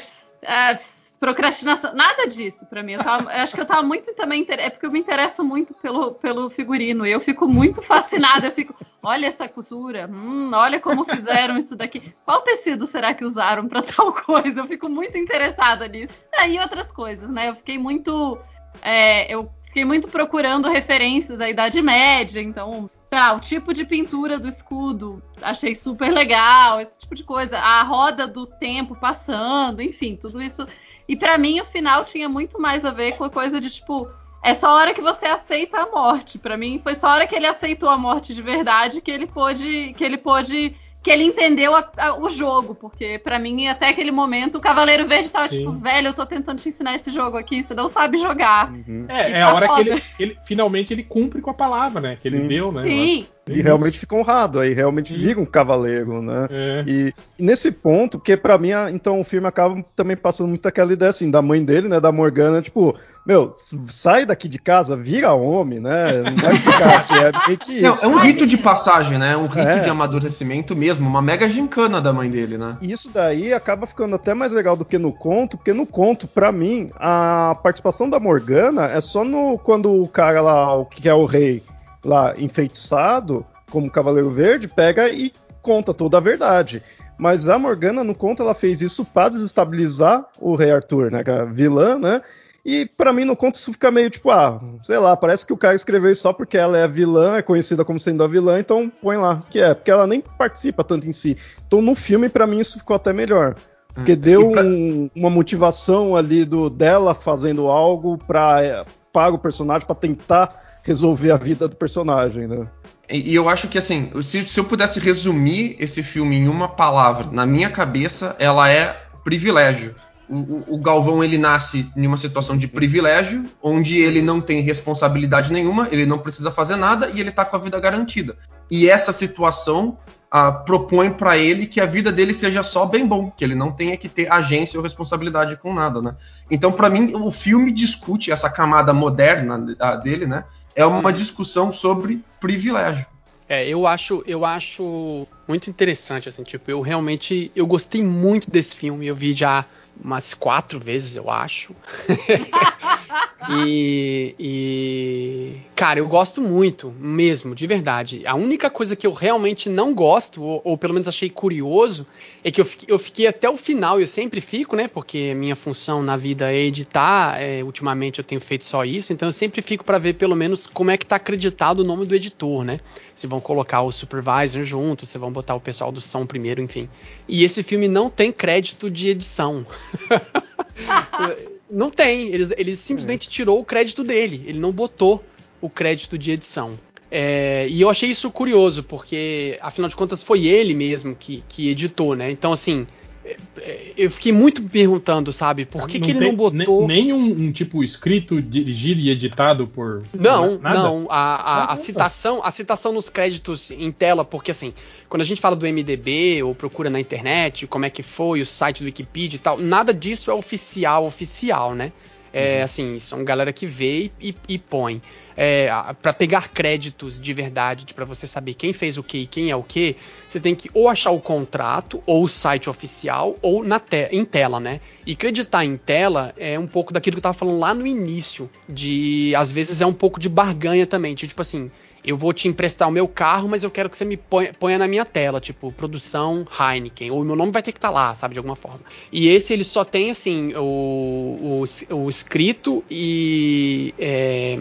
é, 0.71 0.77
procrastinação, 1.23 1.93
nada 1.95 2.27
disso 2.27 2.65
pra 2.65 2.83
mim. 2.83 2.93
Eu, 2.93 3.03
tava- 3.03 3.31
eu 3.33 3.43
acho 3.43 3.55
que 3.55 3.61
eu 3.61 3.65
tava 3.65 3.81
muito 3.81 4.13
também. 4.13 4.45
É 4.49 4.69
porque 4.69 4.85
eu 4.85 4.91
me 4.91 4.99
interesso 4.99 5.41
muito 5.41 5.73
pelo, 5.75 6.11
pelo 6.15 6.49
figurino. 6.49 7.05
Eu 7.05 7.21
fico 7.21 7.47
muito 7.47 7.81
fascinada. 7.81 8.47
Eu 8.47 8.51
fico, 8.51 8.75
olha 9.01 9.27
essa 9.27 9.47
costura, 9.47 10.09
hum, 10.11 10.51
olha 10.53 10.81
como 10.81 11.05
fizeram 11.05 11.57
isso 11.57 11.77
daqui. 11.77 12.13
Qual 12.25 12.41
tecido 12.41 12.85
será 12.85 13.13
que 13.13 13.23
usaram 13.23 13.69
pra 13.69 13.81
tal 13.81 14.11
coisa? 14.11 14.59
Eu 14.59 14.65
fico 14.65 14.89
muito 14.89 15.17
interessada 15.17 15.87
nisso. 15.87 16.11
Ah, 16.37 16.45
e 16.45 16.59
outras 16.59 16.91
coisas, 16.91 17.29
né? 17.29 17.49
Eu 17.49 17.55
fiquei 17.55 17.77
muito. 17.77 18.37
é, 18.81 19.33
eu 19.33 19.49
fiquei 19.67 19.85
muito 19.85 20.09
procurando 20.09 20.67
referências 20.67 21.37
da 21.37 21.49
Idade 21.49 21.81
Média, 21.81 22.39
então, 22.41 22.89
lá, 23.11 23.33
o 23.33 23.39
tipo 23.39 23.73
de 23.73 23.85
pintura 23.85 24.37
do 24.37 24.47
escudo, 24.47 25.19
achei 25.41 25.73
super 25.73 26.11
legal, 26.11 26.79
esse 26.81 26.99
tipo 26.99 27.15
de 27.15 27.23
coisa, 27.23 27.57
a 27.57 27.81
roda 27.81 28.27
do 28.27 28.45
tempo 28.45 28.95
passando, 28.95 29.81
enfim, 29.81 30.15
tudo 30.15 30.41
isso. 30.41 30.67
E 31.07 31.15
pra 31.15 31.37
mim 31.37 31.59
o 31.61 31.65
final 31.65 32.03
tinha 32.05 32.29
muito 32.29 32.59
mais 32.61 32.85
a 32.85 32.91
ver 32.91 33.13
com 33.17 33.23
a 33.23 33.29
coisa 33.29 33.59
de 33.59 33.69
tipo, 33.69 34.07
é 34.43 34.53
só 34.53 34.67
a 34.69 34.73
hora 34.75 34.93
que 34.93 35.01
você 35.01 35.25
aceita 35.25 35.77
a 35.77 35.85
morte. 35.91 36.37
Pra 36.39 36.57
mim, 36.57 36.79
foi 36.81 36.95
só 36.95 37.07
a 37.07 37.13
hora 37.13 37.27
que 37.27 37.35
ele 37.35 37.47
aceitou 37.47 37.89
a 37.89 37.97
morte 37.97 38.33
de 38.33 38.41
verdade 38.41 39.01
que 39.01 39.11
ele 39.11 39.27
pôde. 39.27 39.93
Que 39.97 40.03
ele 40.03 40.17
pôde. 40.17 40.75
Que 41.01 41.11
ele 41.11 41.25
entendeu 41.25 41.75
a- 41.75 41.91
a- 41.97 42.17
o 42.17 42.29
jogo, 42.29 42.73
porque 42.75 43.19
pra 43.19 43.37
mim, 43.37 43.67
até 43.67 43.89
aquele 43.89 44.09
momento, 44.09 44.57
o 44.57 44.61
Cavaleiro 44.61 45.05
Verde 45.05 45.29
tava 45.29 45.49
Sim. 45.49 45.57
tipo, 45.59 45.71
velho, 45.73 46.07
eu 46.07 46.13
tô 46.13 46.25
tentando 46.25 46.59
te 46.59 46.69
ensinar 46.69 46.95
esse 46.95 47.11
jogo 47.11 47.35
aqui, 47.35 47.61
você 47.61 47.73
não 47.73 47.89
sabe 47.89 48.17
jogar. 48.17 48.71
Uhum. 48.71 49.05
É, 49.09 49.29
E 49.29 49.33
é 49.33 49.41
a 49.41 49.47
tá 49.47 49.53
hora 49.53 49.67
que 49.67 49.75
foda. 49.75 49.89
ele, 49.89 50.03
ele- 50.17 50.37
finalmente 50.45 50.93
ele 50.93 51.03
cumpre 51.03 51.41
com 51.41 51.49
a 51.49 51.53
palavra, 51.53 51.99
né? 51.99 52.15
Que 52.15 52.29
ele 52.29 52.37
Sim. 52.43 52.47
deu, 52.47 52.71
né? 52.71 52.83
Sim. 52.83 53.27
E 53.49 53.61
realmente 53.61 53.99
fica 53.99 54.15
honrado, 54.15 54.59
aí 54.59 54.73
realmente 54.73 55.13
vira 55.17 55.39
um 55.39 55.45
cavaleiro, 55.45 56.21
né? 56.21 56.47
É. 56.49 56.83
E, 56.87 57.13
e 57.37 57.43
nesse 57.43 57.71
ponto, 57.71 58.17
porque 58.17 58.37
pra 58.37 58.57
mim, 58.57 58.69
então 58.93 59.19
o 59.19 59.23
filme 59.23 59.47
acaba 59.47 59.83
também 59.95 60.15
passando 60.15 60.47
muito 60.47 60.65
aquela 60.67 60.93
ideia 60.93 61.09
assim, 61.09 61.29
da 61.29 61.41
mãe 61.41 61.63
dele, 61.63 61.89
né, 61.89 61.99
da 61.99 62.09
Morgana, 62.09 62.61
tipo, 62.61 62.95
meu, 63.25 63.51
sai 63.87 64.25
daqui 64.25 64.47
de 64.47 64.57
casa, 64.57 64.95
vira 64.95 65.33
homem, 65.33 65.79
né? 65.79 66.21
Não 66.23 66.35
vai 66.37 66.55
ficar 66.55 66.97
assim, 66.99 67.13
é 67.15 67.31
meio 67.47 67.57
que 67.59 67.81
Não, 67.81 67.91
isso. 67.93 68.05
é 68.05 68.07
um 68.07 68.17
rito 68.19 68.47
de 68.47 68.57
passagem, 68.57 69.17
né? 69.17 69.35
Um 69.35 69.47
rito 69.47 69.59
É. 69.59 69.79
de 69.79 69.89
amadurecimento 69.89 70.73
mesmo, 70.75 71.05
uma 71.07 71.21
mega 71.21 71.47
gincana 71.49 71.99
da 71.99 72.13
mãe 72.13 72.29
dele, 72.29 72.57
né? 72.57 72.77
E 72.81 72.93
Isso 72.93 73.11
daí 73.13 73.53
acaba 73.53 73.85
ficando 73.85 74.15
até 74.15 74.33
mais 74.33 74.53
legal 74.53 74.77
do 74.77 74.85
que 74.85 74.97
no 74.97 75.11
conto, 75.11 75.57
porque 75.57 75.73
no 75.73 75.85
conto, 75.85 76.27
pra 76.29 76.49
mim, 76.51 76.91
a 76.95 77.57
participação 77.61 78.09
da 78.09 78.19
Morgana 78.21 78.85
é 78.85 79.01
só 79.01 79.25
no 79.25 79.57
quando 79.57 79.91
o 80.01 80.07
cara 80.07 80.41
lá, 80.41 80.73
o 80.77 80.85
que 80.85 81.09
é 81.09 81.13
o 81.13 81.25
rei, 81.25 81.61
lá 82.03 82.33
enfeitiçado, 82.37 83.45
como 83.69 83.89
Cavaleiro 83.89 84.29
Verde, 84.29 84.67
pega 84.67 85.09
e 85.09 85.31
conta 85.61 85.93
toda 85.93 86.17
a 86.17 86.21
verdade. 86.21 86.83
Mas 87.17 87.47
a 87.47 87.57
Morgana 87.57 88.03
no 88.03 88.15
conto 88.15 88.41
ela 88.41 88.53
fez 88.53 88.81
isso 88.81 89.05
pra 89.05 89.29
desestabilizar 89.29 90.25
o 90.39 90.55
rei 90.55 90.71
Arthur, 90.71 91.11
né, 91.11 91.23
é 91.25 91.31
a 91.31 91.45
vilã, 91.45 91.97
né? 91.97 92.21
E 92.65 92.85
pra 92.85 93.11
mim 93.11 93.25
no 93.25 93.35
conto 93.35 93.55
isso 93.55 93.73
fica 93.73 93.91
meio 93.91 94.09
tipo, 94.09 94.31
ah, 94.31 94.59
sei 94.83 94.97
lá, 94.97 95.17
parece 95.17 95.45
que 95.45 95.51
o 95.51 95.57
cara 95.57 95.75
escreveu 95.75 96.11
isso 96.11 96.21
só 96.21 96.31
porque 96.31 96.57
ela 96.57 96.77
é 96.77 96.83
a 96.83 96.87
vilã, 96.87 97.35
é 97.37 97.41
conhecida 97.41 97.83
como 97.83 97.99
sendo 97.99 98.23
a 98.23 98.27
vilã, 98.27 98.57
então 98.57 98.91
põe 99.01 99.17
lá, 99.17 99.43
que 99.49 99.59
é, 99.59 99.73
porque 99.73 99.91
ela 99.91 100.07
nem 100.07 100.21
participa 100.21 100.81
tanto 100.83 101.05
em 101.07 101.11
si. 101.11 101.37
Então 101.67 101.81
no 101.81 101.93
filme 101.93 102.29
pra 102.29 102.47
mim 102.47 102.59
isso 102.59 102.79
ficou 102.79 102.95
até 102.95 103.11
melhor. 103.11 103.55
Porque 103.93 104.13
É, 104.13 104.15
deu 104.15 104.49
pra- 104.51 104.63
um- 104.63 105.09
uma 105.15 105.29
motivação 105.29 106.15
ali 106.15 106.45
do 106.45 106.69
dela 106.69 107.13
fazendo 107.13 107.67
algo 107.67 108.17
pra, 108.17 108.63
é, 108.63 108.85
para 109.11 109.33
o 109.33 109.37
personagem 109.37 109.85
pra 109.85 109.95
tentar 109.95 110.62
resolver 110.83 111.31
a 111.31 111.37
vida 111.37 111.67
do 111.67 111.75
personagem, 111.75 112.47
né? 112.47 112.67
E, 113.09 113.31
e 113.31 113.35
eu 113.35 113.49
acho 113.49 113.67
que 113.67 113.77
assim, 113.77 114.11
se, 114.21 114.45
se 114.45 114.59
eu 114.59 114.65
pudesse 114.65 114.99
resumir 114.99 115.75
esse 115.79 116.03
filme 116.03 116.35
em 116.37 116.47
uma 116.47 116.67
palavra, 116.67 117.27
na 117.31 117.45
minha 117.45 117.69
cabeça, 117.69 118.35
ela 118.37 118.69
é 118.69 119.01
privilégio. 119.23 119.95
O, 120.29 120.75
o- 120.75 120.77
Galvão 120.77 121.23
ele 121.23 121.37
nasce 121.37 121.85
em 121.95 122.07
uma 122.07 122.17
situação 122.17 122.57
de 122.57 122.67
privilégio, 122.67 123.45
onde 123.61 123.99
ele 123.99 124.21
não 124.21 124.39
tem 124.39 124.61
responsabilidade 124.61 125.51
nenhuma, 125.51 125.87
ele 125.91 126.05
não 126.05 126.17
precisa 126.17 126.49
fazer 126.49 126.75
nada 126.77 127.11
e 127.13 127.19
ele 127.19 127.31
tá 127.31 127.43
com 127.43 127.55
a 127.55 127.59
vida 127.59 127.79
garantida. 127.79 128.37
E 128.71 128.89
essa 128.89 129.11
situação 129.11 129.97
ah, 130.31 130.51
propõe 130.51 131.11
pra 131.11 131.37
ele 131.37 131.67
que 131.67 131.79
a 131.79 131.85
vida 131.85 132.11
dele 132.11 132.33
seja 132.33 132.63
só 132.63 132.85
bem 132.85 133.05
bom, 133.05 133.29
que 133.29 133.43
ele 133.43 133.53
não 133.53 133.71
tenha 133.71 133.95
que 133.97 134.09
ter 134.09 134.31
agência 134.31 134.77
ou 134.79 134.83
responsabilidade 134.83 135.57
com 135.57 135.73
nada, 135.73 136.01
né? 136.01 136.15
Então, 136.49 136.71
pra 136.71 136.89
mim, 136.89 137.13
o 137.13 137.29
filme 137.29 137.71
discute 137.71 138.31
essa 138.31 138.49
camada 138.49 138.93
moderna 138.93 139.63
ah, 139.79 139.95
dele, 139.97 140.25
né? 140.25 140.45
É 140.75 140.85
uma 140.85 141.13
discussão 141.13 141.71
sobre 141.71 142.21
privilégio. 142.39 143.05
É, 143.47 143.67
eu 143.67 143.85
acho, 143.85 144.23
eu 144.25 144.45
acho 144.45 145.27
muito 145.47 145.69
interessante, 145.69 146.29
assim, 146.29 146.43
tipo, 146.43 146.71
eu 146.71 146.81
realmente, 146.81 147.51
eu 147.55 147.67
gostei 147.67 148.01
muito 148.01 148.49
desse 148.49 148.75
filme, 148.75 149.05
eu 149.05 149.15
vi 149.15 149.33
já 149.33 149.65
umas 150.01 150.33
quatro 150.33 150.79
vezes, 150.79 151.15
eu 151.15 151.29
acho. 151.29 151.75
e, 153.49 154.35
e, 154.39 155.57
cara, 155.75 155.99
eu 155.99 156.07
gosto 156.07 156.41
muito, 156.41 156.91
mesmo, 156.97 157.53
de 157.53 157.67
verdade. 157.67 158.23
A 158.25 158.33
única 158.33 158.69
coisa 158.69 158.95
que 158.95 159.05
eu 159.05 159.13
realmente 159.13 159.69
não 159.69 159.93
gosto, 159.93 160.41
ou, 160.41 160.61
ou 160.63 160.77
pelo 160.77 160.93
menos 160.93 161.07
achei 161.07 161.29
curioso, 161.29 162.07
é 162.43 162.51
que 162.51 162.59
eu 162.59 162.65
fiquei, 162.65 162.93
eu 162.93 162.99
fiquei 162.99 163.27
até 163.27 163.49
o 163.49 163.55
final, 163.55 163.99
e 163.99 164.03
eu 164.03 164.07
sempre 164.07 164.41
fico, 164.41 164.75
né, 164.75 164.87
porque 164.87 165.29
a 165.31 165.35
minha 165.35 165.55
função 165.55 166.03
na 166.03 166.17
vida 166.17 166.51
é 166.51 166.57
editar, 166.57 167.41
é, 167.41 167.63
ultimamente 167.63 168.19
eu 168.19 168.23
tenho 168.23 168.41
feito 168.41 168.65
só 168.65 168.83
isso, 168.83 169.13
então 169.13 169.27
eu 169.27 169.33
sempre 169.33 169.61
fico 169.61 169.83
pra 169.83 169.97
ver 169.97 170.13
pelo 170.13 170.35
menos 170.35 170.67
como 170.67 170.91
é 170.91 170.97
que 170.97 171.05
tá 171.05 171.15
acreditado 171.15 171.79
o 171.79 171.83
nome 171.83 172.05
do 172.05 172.13
editor, 172.15 172.63
né? 172.63 172.77
se 173.13 173.27
vão 173.27 173.39
colocar 173.39 173.81
o 173.81 173.91
supervisor 173.91 174.63
junto, 174.63 175.05
se 175.05 175.17
vão 175.17 175.31
botar 175.31 175.55
o 175.55 175.59
pessoal 175.59 175.91
do 175.91 176.01
som 176.01 176.25
primeiro, 176.25 176.61
enfim. 176.61 176.89
E 177.27 177.43
esse 177.43 177.63
filme 177.63 177.87
não 177.87 178.09
tem 178.09 178.31
crédito 178.31 178.89
de 178.89 179.09
edição. 179.09 179.65
não 181.69 181.89
tem, 181.89 182.27
ele, 182.33 182.53
ele 182.57 182.75
simplesmente 182.75 183.29
tirou 183.29 183.59
o 183.59 183.65
crédito 183.65 184.03
dele, 184.03 184.43
ele 184.47 184.59
não 184.59 184.71
botou 184.71 185.23
o 185.61 185.69
crédito 185.69 186.17
de 186.17 186.31
edição. 186.31 186.77
É, 187.15 187.67
e 187.69 187.79
eu 187.79 187.91
achei 187.91 188.09
isso 188.09 188.31
curioso, 188.31 188.81
porque 188.81 189.59
afinal 189.61 189.87
de 189.87 189.95
contas 189.95 190.23
foi 190.23 190.47
ele 190.47 190.73
mesmo 190.73 191.15
que, 191.15 191.43
que 191.47 191.69
editou, 191.69 192.15
né? 192.15 192.31
Então, 192.31 192.51
assim, 192.51 192.87
é, 193.23 193.37
é, 193.59 193.93
eu 193.95 194.09
fiquei 194.09 194.31
muito 194.31 194.63
me 194.63 194.67
perguntando, 194.67 195.31
sabe, 195.31 195.63
por 195.63 195.87
que, 195.87 195.99
que 195.99 196.09
ele 196.09 196.19
não 196.25 196.35
botou. 196.35 196.87
ne- 196.87 196.87
Nem 196.87 197.13
um, 197.13 197.51
tipo 197.51 197.83
escrito, 197.83 198.41
dirigido 198.41 198.99
e 198.99 199.11
editado 199.11 199.67
por. 199.67 200.01
Não, 200.11 200.57
nada? 200.59 200.81
não. 200.81 201.05
A, 201.07 201.35
a- 201.35 201.71
a 201.73 201.75
citação, 201.75 202.41
a 202.43 202.49
citação 202.49 202.91
nos 202.91 203.09
créditos 203.09 203.69
em 203.69 203.91
tela, 203.91 204.25
porque 204.25 204.49
assim, 204.49 204.73
quando 205.07 205.21
a 205.21 205.25
gente 205.25 205.39
fala 205.39 205.55
do 205.55 205.67
MDB 205.67 206.41
ou 206.41 206.55
procura 206.55 206.89
na 206.89 206.99
internet 206.99 207.67
como 207.67 207.85
é 207.85 207.91
que 207.91 208.01
foi 208.01 208.41
o 208.41 208.45
site 208.45 208.79
do 208.79 208.85
Wikipedia 208.85 209.37
e 209.37 209.39
tal, 209.39 209.59
nada 209.59 209.93
disso 209.93 210.31
é 210.31 210.33
oficial, 210.33 211.05
oficial, 211.05 211.75
né? 211.75 211.91
É, 212.33 212.63
assim, 212.63 212.97
são 212.97 213.23
galera 213.23 213.53
que 213.53 213.67
vê 213.67 214.11
e, 214.19 214.35
e 214.49 214.57
põe. 214.57 215.01
É, 215.35 215.69
para 216.01 216.13
pegar 216.13 216.49
créditos 216.49 217.19
de 217.19 217.33
verdade, 217.33 217.91
para 217.93 218.05
você 218.05 218.27
saber 218.27 218.53
quem 218.53 218.71
fez 218.71 218.97
o 218.97 219.03
que 219.03 219.19
e 219.19 219.25
quem 219.25 219.49
é 219.49 219.55
o 219.55 219.63
que, 219.63 219.95
você 220.27 220.39
tem 220.39 220.53
que 220.53 220.69
ou 220.73 220.87
achar 220.87 221.09
o 221.09 221.19
contrato 221.19 222.01
ou 222.05 222.23
o 222.23 222.27
site 222.27 222.69
oficial 222.69 223.35
ou 223.41 223.63
na 223.63 223.79
te 223.79 224.09
em 224.11 224.23
tela, 224.25 224.59
né? 224.59 224.79
E 225.05 225.15
creditar 225.15 225.65
em 225.65 225.75
tela 225.75 226.33
é 226.37 226.57
um 226.57 226.67
pouco 226.67 226.93
daquilo 226.93 227.15
que 227.15 227.19
eu 227.19 227.23
tava 227.23 227.33
falando 227.33 227.59
lá 227.59 227.73
no 227.73 227.85
início, 227.85 228.49
de 228.69 229.33
às 229.35 229.51
vezes 229.51 229.81
é 229.81 229.85
um 229.85 229.93
pouco 229.93 230.19
de 230.19 230.29
barganha 230.29 230.85
também, 230.85 231.15
de, 231.15 231.27
tipo 231.27 231.41
assim, 231.41 231.71
eu 232.05 232.17
vou 232.17 232.33
te 232.33 232.47
emprestar 232.47 232.87
o 232.87 232.91
meu 232.91 233.07
carro, 233.07 233.47
mas 233.47 233.63
eu 233.63 233.71
quero 233.71 233.89
que 233.89 233.95
você 233.97 234.03
me 234.03 234.17
ponha, 234.17 234.53
ponha 234.53 234.77
na 234.77 234.87
minha 234.87 235.05
tela, 235.05 235.39
tipo, 235.39 235.71
produção 235.71 236.45
Heineken, 236.59 237.11
ou 237.11 237.21
o 237.21 237.25
meu 237.25 237.35
nome 237.35 237.51
vai 237.51 237.63
ter 237.63 237.71
que 237.71 237.77
estar 237.77 237.89
lá, 237.89 238.13
sabe, 238.13 238.33
de 238.33 238.39
alguma 238.39 238.55
forma. 238.55 238.81
E 239.11 239.27
esse 239.27 239.53
ele 239.53 239.63
só 239.63 239.85
tem, 239.85 240.11
assim, 240.11 240.53
o, 240.55 241.63
o, 241.89 241.95
o 241.95 242.09
escrito 242.09 242.83
e. 242.89 243.93
é, 243.97 244.57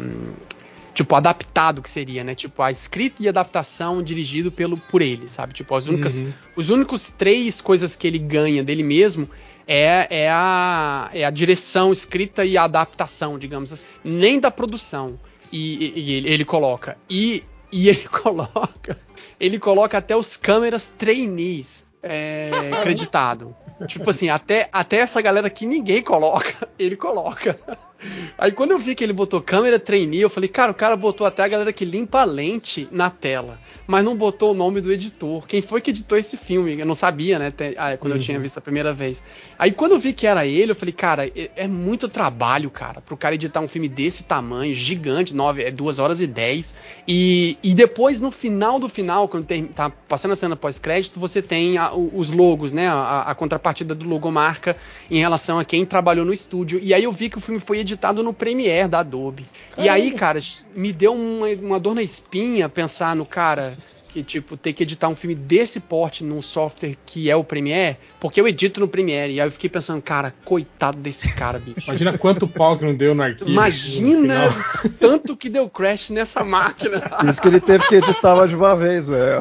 tipo, 0.95 1.15
adaptado 1.15 1.81
que 1.83 1.91
seria, 1.91 2.23
né? 2.23 2.35
Tipo, 2.35 2.63
a 2.63 2.71
escrita 2.71 3.23
e 3.23 3.29
adaptação 3.29 4.03
dirigido 4.03 4.53
pelo, 4.53 4.77
por 4.77 5.03
ele, 5.03 5.29
sabe? 5.29 5.55
Tipo, 5.55 5.75
as 5.75 5.87
únicas, 5.87 6.17
Uhum. 6.17 6.33
os 6.55 6.71
únicos 6.71 7.11
três 7.11 7.61
coisas 7.61 7.97
que 7.97 8.07
ele 8.07 8.19
ganha 8.19 8.63
dele 8.63 8.83
mesmo 8.83 9.29
é, 9.67 10.07
é, 10.25 10.31
a, 10.31 11.11
é 11.15 11.25
a 11.25 11.31
direção 11.31 11.93
escrita 11.93 12.45
e 12.45 12.57
a 12.57 12.65
adaptação, 12.65 13.39
digamos 13.39 13.73
assim. 13.73 13.87
Nem 14.05 14.39
da 14.39 14.51
produção. 14.51 15.19
E, 15.53 15.85
e- 15.85 16.01
e 16.01 16.33
ele, 16.33 16.45
coloca. 16.45 16.97
E, 17.09 17.45
e 17.71 17.89
ele 17.91 18.09
coloca. 18.09 18.99
Ele 19.39 19.59
coloca 19.59 19.99
até 19.99 20.17
os 20.17 20.37
câmeras 20.37 20.89
trainees 20.97 21.89
é, 22.03 22.51
acreditado. 22.75 23.55
Tipo 23.87 24.11
assim, 24.11 24.29
até, 24.29 24.69
até 24.73 24.99
essa 24.99 25.21
galera 25.21 25.51
que 25.51 25.67
ninguém 25.67 26.03
coloca, 26.03 26.69
ele 26.79 26.97
coloca. 26.97 27.59
Aí 28.39 28.53
quando 28.53 28.73
eu 28.73 28.79
vi 28.79 28.95
que 28.95 29.05
ele 29.05 29.13
botou 29.13 29.41
câmera 29.41 29.79
trainee, 29.79 30.21
eu 30.21 30.31
falei, 30.31 30.49
cara, 30.49 30.73
o 30.73 30.75
cara 30.75 30.97
botou 30.97 31.27
até 31.27 31.43
a 31.43 31.49
galera 31.49 31.73
que 31.73 31.85
limpa 31.85 32.21
a 32.21 32.25
lente 32.25 32.89
na 32.91 33.09
tela, 33.11 33.59
mas 33.87 34.05
não 34.05 34.17
botou 34.17 34.53
o 34.53 34.55
nome 34.55 34.81
do 34.81 34.93
editor. 34.93 35.47
Quem 35.47 35.63
foi 35.63 35.81
que 35.81 35.91
editou 35.91 36.19
esse 36.19 36.37
filme? 36.37 36.79
Eu 36.79 36.87
não 36.87 36.95
sabia, 36.95 37.39
né, 37.39 37.47
até- 37.49 37.75
ah, 37.79 37.97
quando 37.97 38.15
eu 38.15 38.19
tinha 38.21 38.39
visto 38.41 38.59
a 38.59 38.61
primeira 38.61 38.93
vez. 38.93 39.23
Aí 39.59 39.71
quando 39.73 39.93
eu 39.93 39.99
vi 39.99 40.13
que 40.13 40.27
era 40.27 40.45
ele, 40.47 40.73
eu 40.73 40.77
falei, 40.77 40.93
cara, 40.93 41.27
é, 41.29 41.51
é 41.57 41.69
muito 41.69 42.09
trabalho, 42.09 42.71
cara, 42.71 43.01
pro 43.01 43.17
cara 43.17 43.35
editar 43.35 43.61
um 43.61 43.69
filme 43.69 43.89
desse 43.89 44.25
tamanho, 44.25 44.75
gigante, 44.75 45.35
nove, 45.35 45.63
é 45.63 45.71
2 45.71 45.99
horas 45.99 46.21
e 46.21 46.27
10. 46.27 46.75
E, 47.07 47.57
e 47.63 47.75
depois, 47.75 48.21
no 48.21 48.31
final 48.31 48.79
do 48.79 48.89
final, 48.89 49.29
quando 49.29 49.47
tem, 49.47 49.65
tá 49.67 49.91
passando 49.91 50.33
a 50.33 50.37
cena 50.37 50.57
pós-crédito, 50.57 51.21
você 51.21 51.41
tem 51.41 51.79
a- 51.79 51.95
os 51.95 52.31
logos, 52.31 52.73
né, 52.73 52.89
a, 52.89 53.23
a 53.23 53.35
contrapartida 53.35 53.95
do 53.95 54.07
logomarca 54.09 54.77
em 55.11 55.19
relação 55.19 55.59
a 55.59 55.65
quem 55.65 55.85
trabalhou 55.87 56.25
no 56.25 56.33
estúdio. 56.33 56.79
E 56.83 56.93
aí 56.93 57.05
eu 57.05 57.13
vi 57.13 57.29
que 57.31 57.39
o 57.39 57.41
filme 57.41 57.61
foi 57.61 57.79
editado 57.79 57.92
no 58.23 58.33
Premiere 58.33 58.89
da 58.89 59.01
Adobe. 59.01 59.47
E 59.79 59.89
aí, 59.89 60.13
cara, 60.13 60.41
me 60.75 60.93
deu 60.93 61.15
uma, 61.15 61.49
uma 61.49 61.81
dor 61.81 61.95
na 61.95 62.03
espinha 62.03 62.69
pensar 62.69 63.17
no 63.17 63.25
cara 63.25 63.75
que, 64.13 64.23
tipo, 64.23 64.59
ter 64.59 64.75
que 64.75 64.83
editar 64.83 65.09
um 65.09 65.15
filme 65.15 65.35
desse 65.35 65.81
porte 65.81 66.23
num 66.23 66.43
software 66.43 66.95
que 67.07 67.31
é 67.31 67.37
o 67.37 67.43
Premiere, 67.43 67.97
porque 68.21 68.41
eu 68.41 68.47
edito 68.47 68.79
no 68.79 68.87
Premiere. 68.87 69.33
E 69.33 69.41
aí 69.41 69.47
eu 69.47 69.51
fiquei 69.51 69.71
pensando, 69.71 70.03
cara, 70.03 70.35
coitado 70.45 70.99
desse 70.99 71.33
cara, 71.33 71.59
bicho. 71.59 71.89
Imagina 71.89 72.19
quanto 72.19 72.47
pau 72.47 72.77
que 72.77 72.85
não 72.85 72.95
deu 72.95 73.15
no 73.15 73.23
arquivo. 73.23 73.49
Imagina 73.51 74.51
no 74.85 74.91
tanto 74.91 75.35
que 75.35 75.49
deu 75.49 75.69
crash 75.69 76.11
nessa 76.11 76.45
máquina. 76.45 77.01
Por 77.01 77.29
isso 77.29 77.41
que 77.41 77.49
ele 77.49 77.61
teve 77.61 77.87
que 77.87 77.95
editar 77.97 78.37
mais 78.37 78.51
de 78.51 78.57
uma 78.57 78.77
vez, 78.77 79.09
velho. 79.09 79.41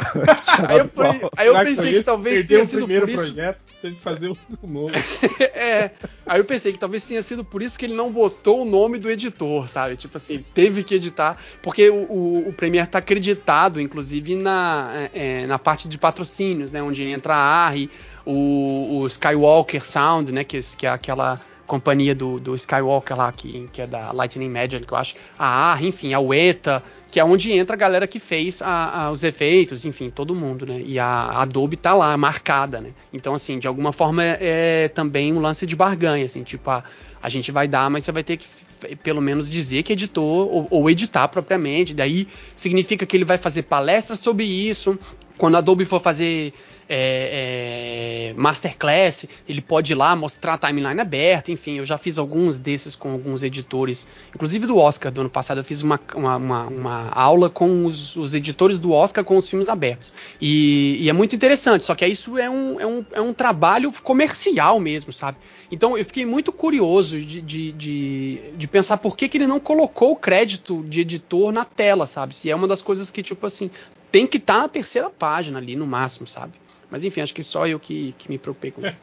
Aí 0.68 0.78
eu, 0.78 0.90
aí 1.36 1.48
eu 1.48 1.54
pensei 1.66 1.94
que 1.94 2.04
talvez 2.04 2.48
tenha 2.48 2.64
o 2.64 2.66
sido 2.66 2.80
primeiro 2.80 3.08
por 3.08 3.14
isso. 3.14 3.34
projeto. 3.34 3.71
Teve 3.82 3.96
que 3.96 4.02
fazer 4.02 4.30
um 4.30 4.38
novo. 4.68 4.94
é. 5.54 5.92
Aí 6.26 6.40
eu 6.40 6.46
pensei 6.46 6.72
que 6.72 6.80
talvez 6.80 7.04
tenha 7.04 7.22
sido 7.22 7.44
por 7.44 7.62
isso 7.62 7.78
que 7.78 7.86
ele 7.86 7.94
não 7.94 8.12
botou 8.12 8.62
o 8.62 8.66
nome 8.66 9.00
do 9.00 9.10
editor, 9.10 9.68
sabe? 9.68 9.98
Tipo 9.98 10.18
assim, 10.18 10.46
teve 10.54 10.84
que 10.84 10.96
editar. 10.96 11.38
Porque 11.62 11.90
o, 11.90 12.04
o, 12.10 12.50
o 12.50 12.54
Premiere 12.54 12.88
tá 12.88 13.00
acreditado, 13.00 13.82
inclusive, 13.82 14.36
na, 14.36 15.10
é, 15.14 15.46
na 15.48 15.58
parte 15.58 15.88
de 15.88 15.98
patrocínios, 15.98 16.72
né? 16.72 16.82
Onde 16.82 17.04
entra 17.04 17.34
a 17.34 17.66
ARRI, 17.66 17.90
o, 18.26 19.00
o 19.00 19.08
Skywalker 19.08 19.86
Sound, 19.86 20.32
né? 20.32 20.44
Que, 20.44 20.60
que 20.78 20.86
é 20.86 20.90
aquela 20.90 21.42
companhia 21.72 22.14
do, 22.14 22.38
do 22.38 22.54
Skywalker 22.54 23.18
lá, 23.18 23.32
que, 23.32 23.70
que 23.72 23.82
é 23.82 23.88
da 23.88 24.12
Lightning 24.12 24.50
Magic, 24.50 24.86
que 24.86 24.94
eu 24.94 24.98
acho. 24.98 25.16
A 25.40 25.72
ARRI, 25.72 25.88
enfim, 25.88 26.14
a 26.14 26.20
UETA 26.20 26.84
que 27.10 27.20
é 27.20 27.26
onde 27.26 27.52
entra 27.52 27.76
a 27.76 27.80
galera 27.80 28.08
que 28.08 28.20
fez 28.22 28.62
a, 28.62 29.04
a, 29.04 29.12
os 29.12 29.22
efeitos, 29.22 29.84
enfim, 29.84 30.10
todo 30.10 30.34
mundo, 30.34 30.66
né? 30.66 30.82
E 30.86 30.98
a, 30.98 31.42
Adobe 31.42 31.76
tá 31.76 31.94
lá, 31.94 32.16
marcada, 32.16 32.80
né? 32.80 32.92
Então, 33.12 33.34
assim, 33.34 33.60
de 33.60 33.68
alguma 33.68 33.92
forma 33.92 34.24
é, 34.24 34.38
é 34.40 34.88
também 34.88 35.34
um 35.34 35.40
lance 35.42 35.66
de 35.66 35.76
barganha, 35.76 36.24
assim, 36.24 36.42
tipo, 36.42 36.70
a, 36.70 36.84
a 37.22 37.28
gente 37.28 37.52
vai 37.52 37.68
dar, 37.68 37.90
mas 37.90 38.06
você 38.06 38.14
vai 38.14 38.24
ter 38.24 38.38
que 38.38 38.48
pelo 39.04 39.22
menos 39.22 39.50
dizer 39.50 39.84
que 39.84 39.94
editou 39.94 40.50
ou, 40.50 40.68
ou, 40.72 40.90
editar 40.90 41.28
propriamente. 41.28 41.94
Daí 41.94 42.28
significa 42.56 43.06
que 43.06 43.16
ele 43.16 43.26
vai 43.26 43.38
fazer 43.38 43.64
palestras 43.64 44.20
sobre 44.20 44.46
isso. 44.46 44.98
Quando 45.38 45.56
a 45.56 45.58
Adobe 45.60 45.86
for 45.86 46.02
fazer 46.02 46.54
é, 46.94 48.32
é, 48.32 48.34
masterclass, 48.34 49.26
ele 49.48 49.62
pode 49.62 49.94
ir 49.94 49.96
lá 49.96 50.14
mostrar 50.14 50.56
a 50.56 50.58
timeline 50.58 51.00
aberta, 51.00 51.50
enfim, 51.50 51.78
eu 51.78 51.86
já 51.86 51.98
fiz 51.98 52.18
alguns 52.18 52.60
desses 52.60 52.96
com 52.96 53.14
alguns 53.14 53.44
editores, 53.44 54.10
inclusive 54.36 54.68
do 54.68 54.78
Oscar 54.78 55.10
do 55.10 55.22
ano 55.22 55.30
passado, 55.30 55.60
eu 55.60 55.64
fiz 55.64 55.82
uma, 55.84 55.98
uma, 56.14 56.36
uma, 56.36 56.68
uma 56.68 57.10
aula 57.12 57.50
com 57.50 57.86
os, 57.86 58.18
os, 58.18 58.34
editores 58.34 58.78
do 58.78 58.92
Oscar 58.92 59.24
com 59.24 59.38
os 59.38 59.48
filmes 59.48 59.70
abertos. 59.70 60.12
E, 60.42 60.98
e, 61.00 61.10
é 61.10 61.14
muito 61.14 61.34
interessante, 61.34 61.86
só 61.86 61.96
que 61.96 62.06
isso 62.06 62.38
é 62.38 62.50
um, 62.50 62.78
é, 62.78 62.86
um, 62.86 63.06
é 63.14 63.22
um 63.22 63.32
trabalho 63.32 63.90
comercial 64.04 64.78
mesmo, 64.78 65.14
sabe? 65.14 65.38
Então 65.72 65.98
eu 65.98 66.04
fiquei 66.04 66.26
muito 66.26 66.52
curioso 66.52 67.22
de, 67.22 67.40
de, 67.40 67.72
de, 67.72 68.42
de, 68.58 68.68
pensar 68.68 68.98
por 68.98 69.16
que, 69.16 69.30
que 69.30 69.38
ele 69.38 69.48
não 69.48 69.62
colocou 69.62 70.12
o 70.12 70.16
crédito 70.18 70.84
de 70.90 71.00
editor 71.00 71.54
na 71.54 71.64
tela, 71.64 72.06
sabe? 72.06 72.36
Se 72.36 72.50
é 72.50 72.56
uma 72.56 72.68
das 72.68 72.82
coisas 72.82 73.10
que, 73.10 73.24
tipo 73.24 73.46
assim, 73.46 73.72
tem 74.12 74.28
que 74.28 74.36
estar 74.36 74.56
tá 74.56 74.62
na 74.64 74.68
terceira 74.68 75.10
página 75.10 75.58
ali, 75.58 75.78
no 75.78 75.88
máximo, 75.88 76.28
sabe? 76.28 76.60
Mas 76.92 77.06
enfim, 77.06 77.22
acho 77.22 77.34
que 77.34 77.42
só 77.42 77.66
eu 77.66 77.80
que, 77.80 78.14
que 78.18 78.30
me 78.30 78.38
preocupei 78.38 78.70
com 78.70 78.86
isso. 78.86 79.00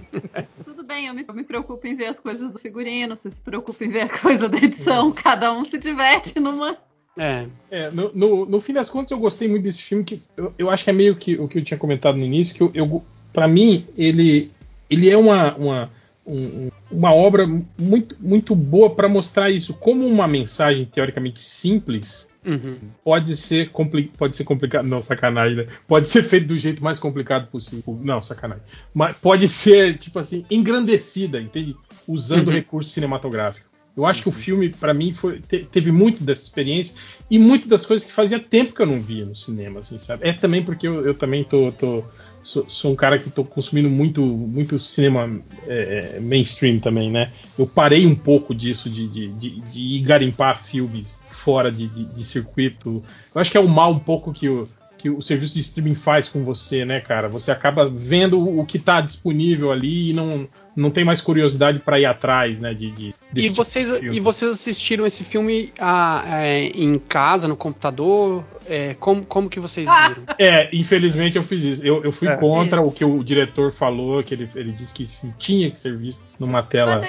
Tudo 0.66 0.84
bem, 0.84 1.06
eu 1.06 1.14
me, 1.14 1.24
eu 1.26 1.34
me, 1.34 1.42
preocupo 1.42 1.86
em 1.86 1.96
ver 1.96 2.06
as 2.06 2.20
coisas 2.20 2.52
do 2.52 2.58
figurino, 2.58 3.16
você 3.16 3.30
se 3.30 3.40
preocupa 3.40 3.82
em 3.84 3.88
ver 3.88 4.02
a 4.02 4.18
coisa 4.20 4.50
da 4.50 4.58
edição, 4.58 5.08
é. 5.08 5.12
cada 5.12 5.50
um 5.50 5.64
se 5.64 5.78
diverte 5.78 6.38
numa. 6.38 6.76
É. 7.16 7.46
é 7.70 7.90
no, 7.90 8.12
no, 8.14 8.46
no, 8.46 8.60
fim 8.60 8.74
das 8.74 8.90
contas, 8.90 9.12
eu 9.12 9.18
gostei 9.18 9.48
muito 9.48 9.62
desse 9.62 9.82
filme, 9.82 10.04
que 10.04 10.20
eu, 10.36 10.52
eu 10.58 10.70
acho 10.70 10.84
que 10.84 10.90
é 10.90 10.92
meio 10.92 11.16
que 11.16 11.38
o 11.38 11.48
que 11.48 11.58
eu 11.58 11.64
tinha 11.64 11.78
comentado 11.78 12.16
no 12.18 12.24
início, 12.24 12.54
que 12.54 12.62
eu, 12.62 12.70
eu 12.74 13.02
para 13.32 13.48
mim, 13.48 13.86
ele, 13.96 14.50
ele 14.90 15.08
é 15.08 15.16
uma, 15.16 15.54
uma, 15.56 15.90
um, 16.26 16.70
uma 16.90 17.14
obra 17.14 17.46
muito, 17.78 18.14
muito 18.20 18.54
boa 18.54 18.94
para 18.94 19.08
mostrar 19.08 19.50
isso 19.50 19.72
como 19.74 20.06
uma 20.06 20.28
mensagem 20.28 20.84
teoricamente 20.84 21.40
simples 21.40 22.28
Uhum. 22.44 22.76
Pode 23.04 23.36
ser 23.36 23.70
pode 24.18 24.36
ser 24.36 24.44
complicado, 24.44 24.86
não 24.86 25.00
sacanagem, 25.00 25.56
né? 25.58 25.66
Pode 25.86 26.08
ser 26.08 26.22
feito 26.22 26.48
do 26.48 26.58
jeito 26.58 26.82
mais 26.82 26.98
complicado 26.98 27.48
possível, 27.48 27.98
não 28.02 28.22
sacanagem. 28.22 28.64
Mas 28.92 29.16
pode 29.16 29.48
ser 29.48 29.98
tipo 29.98 30.18
assim 30.18 30.44
engrandecida, 30.50 31.40
entende? 31.40 31.76
Usando 32.06 32.48
uhum. 32.48 32.54
recurso 32.54 32.90
cinematográfico. 32.90 33.71
Eu 33.96 34.06
acho 34.06 34.22
que 34.22 34.28
o 34.28 34.32
uhum. 34.32 34.38
filme, 34.38 34.68
para 34.70 34.94
mim, 34.94 35.12
foi, 35.12 35.40
te, 35.40 35.64
teve 35.64 35.92
muito 35.92 36.24
dessa 36.24 36.42
experiência 36.42 36.96
e 37.30 37.38
muitas 37.38 37.68
das 37.68 37.84
coisas 37.84 38.06
que 38.06 38.12
fazia 38.12 38.40
tempo 38.40 38.74
que 38.74 38.80
eu 38.80 38.86
não 38.86 39.00
via 39.00 39.26
no 39.26 39.34
cinema, 39.34 39.80
assim, 39.80 39.98
sabe? 39.98 40.26
É 40.26 40.32
também 40.32 40.62
porque 40.62 40.88
eu, 40.88 41.04
eu 41.04 41.14
também 41.14 41.44
tô, 41.44 41.70
tô 41.72 42.02
sou, 42.42 42.64
sou, 42.68 42.92
um 42.92 42.96
cara 42.96 43.18
que 43.18 43.30
tô 43.30 43.44
consumindo 43.44 43.90
muito, 43.90 44.24
muito 44.24 44.78
cinema 44.78 45.40
é, 45.66 46.16
é, 46.16 46.20
mainstream 46.20 46.78
também, 46.78 47.10
né? 47.10 47.32
Eu 47.58 47.66
parei 47.66 48.06
um 48.06 48.14
pouco 48.14 48.54
disso 48.54 48.88
de, 48.88 49.06
de, 49.06 49.28
de, 49.28 49.60
de 49.60 49.80
ir 49.80 50.00
garimpar 50.00 50.60
filmes 50.62 51.22
fora 51.28 51.70
de, 51.70 51.86
de, 51.86 52.04
de 52.06 52.24
circuito. 52.24 53.02
Eu 53.34 53.40
acho 53.40 53.50
que 53.50 53.58
é 53.58 53.60
o 53.60 53.68
mal 53.68 53.92
um 53.92 53.98
pouco 53.98 54.32
que 54.32 54.48
o 54.48 54.68
que 55.02 55.10
o 55.10 55.20
serviço 55.20 55.54
de 55.54 55.62
streaming 55.62 55.96
faz 55.96 56.28
com 56.28 56.44
você, 56.44 56.84
né, 56.84 57.00
cara? 57.00 57.28
Você 57.28 57.50
acaba 57.50 57.88
vendo 57.88 58.40
o 58.40 58.64
que 58.64 58.76
está 58.76 59.00
disponível 59.00 59.72
ali 59.72 60.10
e 60.10 60.12
não, 60.12 60.48
não 60.76 60.92
tem 60.92 61.04
mais 61.04 61.20
curiosidade 61.20 61.80
para 61.80 61.98
ir 61.98 62.06
atrás, 62.06 62.60
né? 62.60 62.72
De, 62.72 62.92
de 62.92 63.14
e, 63.34 63.42
tipo 63.42 63.56
vocês, 63.56 63.90
e 63.90 64.20
vocês 64.20 64.52
assistiram 64.52 65.04
esse 65.04 65.24
filme 65.24 65.72
ah, 65.80 66.22
é, 66.44 66.66
em 66.68 66.94
casa, 67.00 67.48
no 67.48 67.56
computador? 67.56 68.44
É, 68.68 68.94
como, 68.94 69.26
como 69.26 69.48
que 69.48 69.58
vocês 69.58 69.88
ah! 69.88 70.10
viram? 70.10 70.22
É, 70.38 70.70
infelizmente 70.72 71.36
eu 71.36 71.42
fiz 71.42 71.64
isso. 71.64 71.84
Eu, 71.84 72.04
eu 72.04 72.12
fui 72.12 72.28
é, 72.28 72.36
contra 72.36 72.80
isso. 72.80 72.88
o 72.88 72.92
que 72.92 73.04
o 73.04 73.24
diretor 73.24 73.72
falou, 73.72 74.22
que 74.22 74.34
ele, 74.34 74.48
ele 74.54 74.70
disse 74.70 74.94
que 74.94 75.02
esse 75.02 75.16
filme 75.16 75.34
tinha 75.36 75.68
que 75.68 75.80
ser 75.80 75.98
visto 75.98 76.22
numa 76.38 76.62
tela 76.62 77.02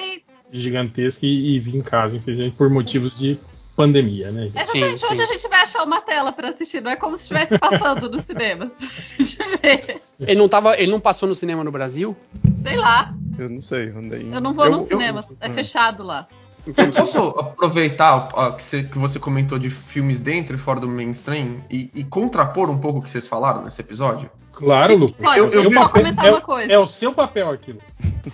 gigantesca 0.50 1.24
e, 1.24 1.54
e 1.54 1.60
vi 1.60 1.76
em 1.76 1.80
casa, 1.80 2.16
infelizmente, 2.16 2.56
por 2.56 2.68
motivos 2.68 3.16
de 3.16 3.38
pandemia, 3.76 4.30
né? 4.30 4.42
Gente? 4.42 4.56
Exatamente 4.56 4.98
sim, 4.98 5.06
onde 5.06 5.16
sim. 5.16 5.22
a 5.22 5.26
gente 5.26 5.48
vai 5.48 5.62
achar 5.62 5.84
uma 5.84 6.00
tela 6.00 6.32
para 6.32 6.48
assistir, 6.48 6.80
não 6.80 6.90
é 6.90 6.96
como 6.96 7.16
se 7.16 7.22
estivesse 7.22 7.58
passando 7.58 8.10
nos 8.10 8.22
cinemas. 8.22 8.78
A 8.96 9.22
gente 9.22 9.38
vê. 9.60 10.00
Ele 10.20 10.38
não, 10.38 10.48
tava, 10.48 10.78
ele 10.78 10.90
não 10.90 11.00
passou 11.00 11.28
no 11.28 11.34
cinema 11.34 11.64
no 11.64 11.72
Brasil? 11.72 12.16
Sei 12.62 12.76
lá. 12.76 13.14
Eu 13.38 13.48
não 13.48 13.62
sei. 13.62 13.88
Andei... 13.88 14.28
Eu 14.32 14.40
não 14.40 14.54
vou 14.54 14.66
eu, 14.66 14.72
no 14.72 14.80
cinema, 14.80 15.24
eu, 15.28 15.36
é 15.40 15.50
fechado 15.50 16.02
lá. 16.02 16.28
Então, 16.66 16.90
posso 16.90 17.18
aproveitar 17.18 18.30
ó, 18.32 18.50
que, 18.52 18.62
você, 18.62 18.82
que, 18.82 18.98
você, 18.98 19.18
comentou 19.18 19.58
de 19.58 19.68
filmes 19.68 20.20
dentro 20.20 20.56
e 20.56 20.58
fora 20.58 20.80
do 20.80 20.88
mainstream 20.88 21.62
e, 21.70 21.90
e, 21.94 22.04
contrapor 22.04 22.70
um 22.70 22.78
pouco 22.78 23.00
o 23.00 23.02
que 23.02 23.10
vocês 23.10 23.26
falaram 23.26 23.62
nesse 23.62 23.80
episódio? 23.80 24.30
Claro, 24.50 24.96
Lucas. 24.96 25.16
Pode, 25.16 25.38
eu, 25.38 25.50
eu 25.50 25.72
só 25.72 25.88
comentar 25.88 26.26
é, 26.26 26.30
uma 26.30 26.40
coisa. 26.40 26.72
É 26.72 26.78
o 26.78 26.86
seu 26.86 27.12
papel 27.12 27.50
aquilo. 27.50 27.80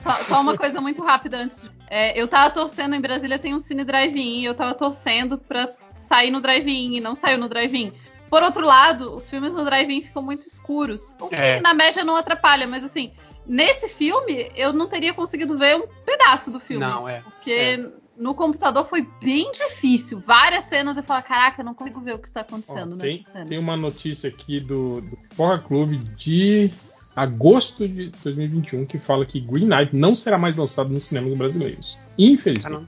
Só, 0.01 0.13
só, 0.13 0.41
uma 0.41 0.57
coisa 0.57 0.81
muito 0.81 1.03
rápida 1.03 1.39
antes. 1.39 1.65
De, 1.65 1.71
é, 1.89 2.21
eu 2.21 2.29
tava 2.29 2.51
torcendo, 2.51 2.95
em 2.95 3.01
Brasília 3.01 3.39
tem 3.39 3.55
um 3.55 3.61
cine 3.61 3.85
drive-in, 3.85 4.41
e 4.41 4.45
eu 4.45 4.55
tava 4.55 4.75
torcendo 4.75 5.39
pra 5.39 5.69
sair 5.97 6.31
no 6.31 6.41
drive-in 6.41 6.97
e 6.97 7.01
não 7.01 7.15
saiu 7.15 7.39
no 7.39 7.49
drive-in. 7.49 7.93
Por 8.29 8.43
outro 8.43 8.65
lado, 8.65 9.15
os 9.15 9.29
filmes 9.29 9.55
no 9.55 9.65
drive-in 9.65 10.03
ficam 10.03 10.23
muito 10.23 10.47
escuros. 10.47 11.17
O 11.21 11.29
que 11.29 11.35
é. 11.35 11.61
na 11.61 11.75
média 11.75 12.05
não 12.05 12.15
atrapalha, 12.15 12.67
mas 12.67 12.85
assim, 12.85 13.13
nesse 13.45 13.89
filme 13.89 14.49
eu 14.55 14.73
não 14.73 14.89
teria 14.89 15.13
conseguido 15.13 15.59
ver 15.59 15.77
um 15.77 15.87
pedaço 16.05 16.51
do 16.51 16.61
filme. 16.61 16.85
Não, 16.85 17.09
é. 17.09 17.23
Porque 17.23 17.51
é. 17.51 18.00
No 18.21 18.35
computador 18.35 18.87
foi 18.87 19.09
bem 19.21 19.51
difícil. 19.51 20.23
Várias 20.25 20.67
cenas 20.67 20.97
eu 20.97 21.03
falo, 21.03 21.23
caraca, 21.23 21.63
eu 21.63 21.65
não 21.65 21.75
consigo 21.75 22.01
ver 22.01 22.15
o 22.15 22.19
que 22.19 22.29
está 22.29 22.43
acontecendo 22.43 22.95
Ó, 22.95 22.99
tem, 22.99 23.17
nessa 23.17 23.33
cena. 23.33 23.47
Tem 23.47 23.59
uma 23.59 23.77
notícia 23.77 24.29
aqui 24.29 24.61
do, 24.61 25.01
do 25.01 25.19
Porra 25.35 25.59
Clube 25.59 25.97
de 26.17 26.71
agosto 27.17 27.89
de 27.89 28.11
2021 28.23 28.85
que 28.85 28.99
fala 28.99 29.25
que 29.25 29.41
Green 29.41 29.67
Knight 29.67 29.97
não 29.97 30.15
será 30.15 30.37
mais 30.37 30.55
lançado 30.55 30.91
nos 30.91 31.05
cinemas 31.05 31.33
brasileiros. 31.35 31.99
Infelizmente. 32.19 32.87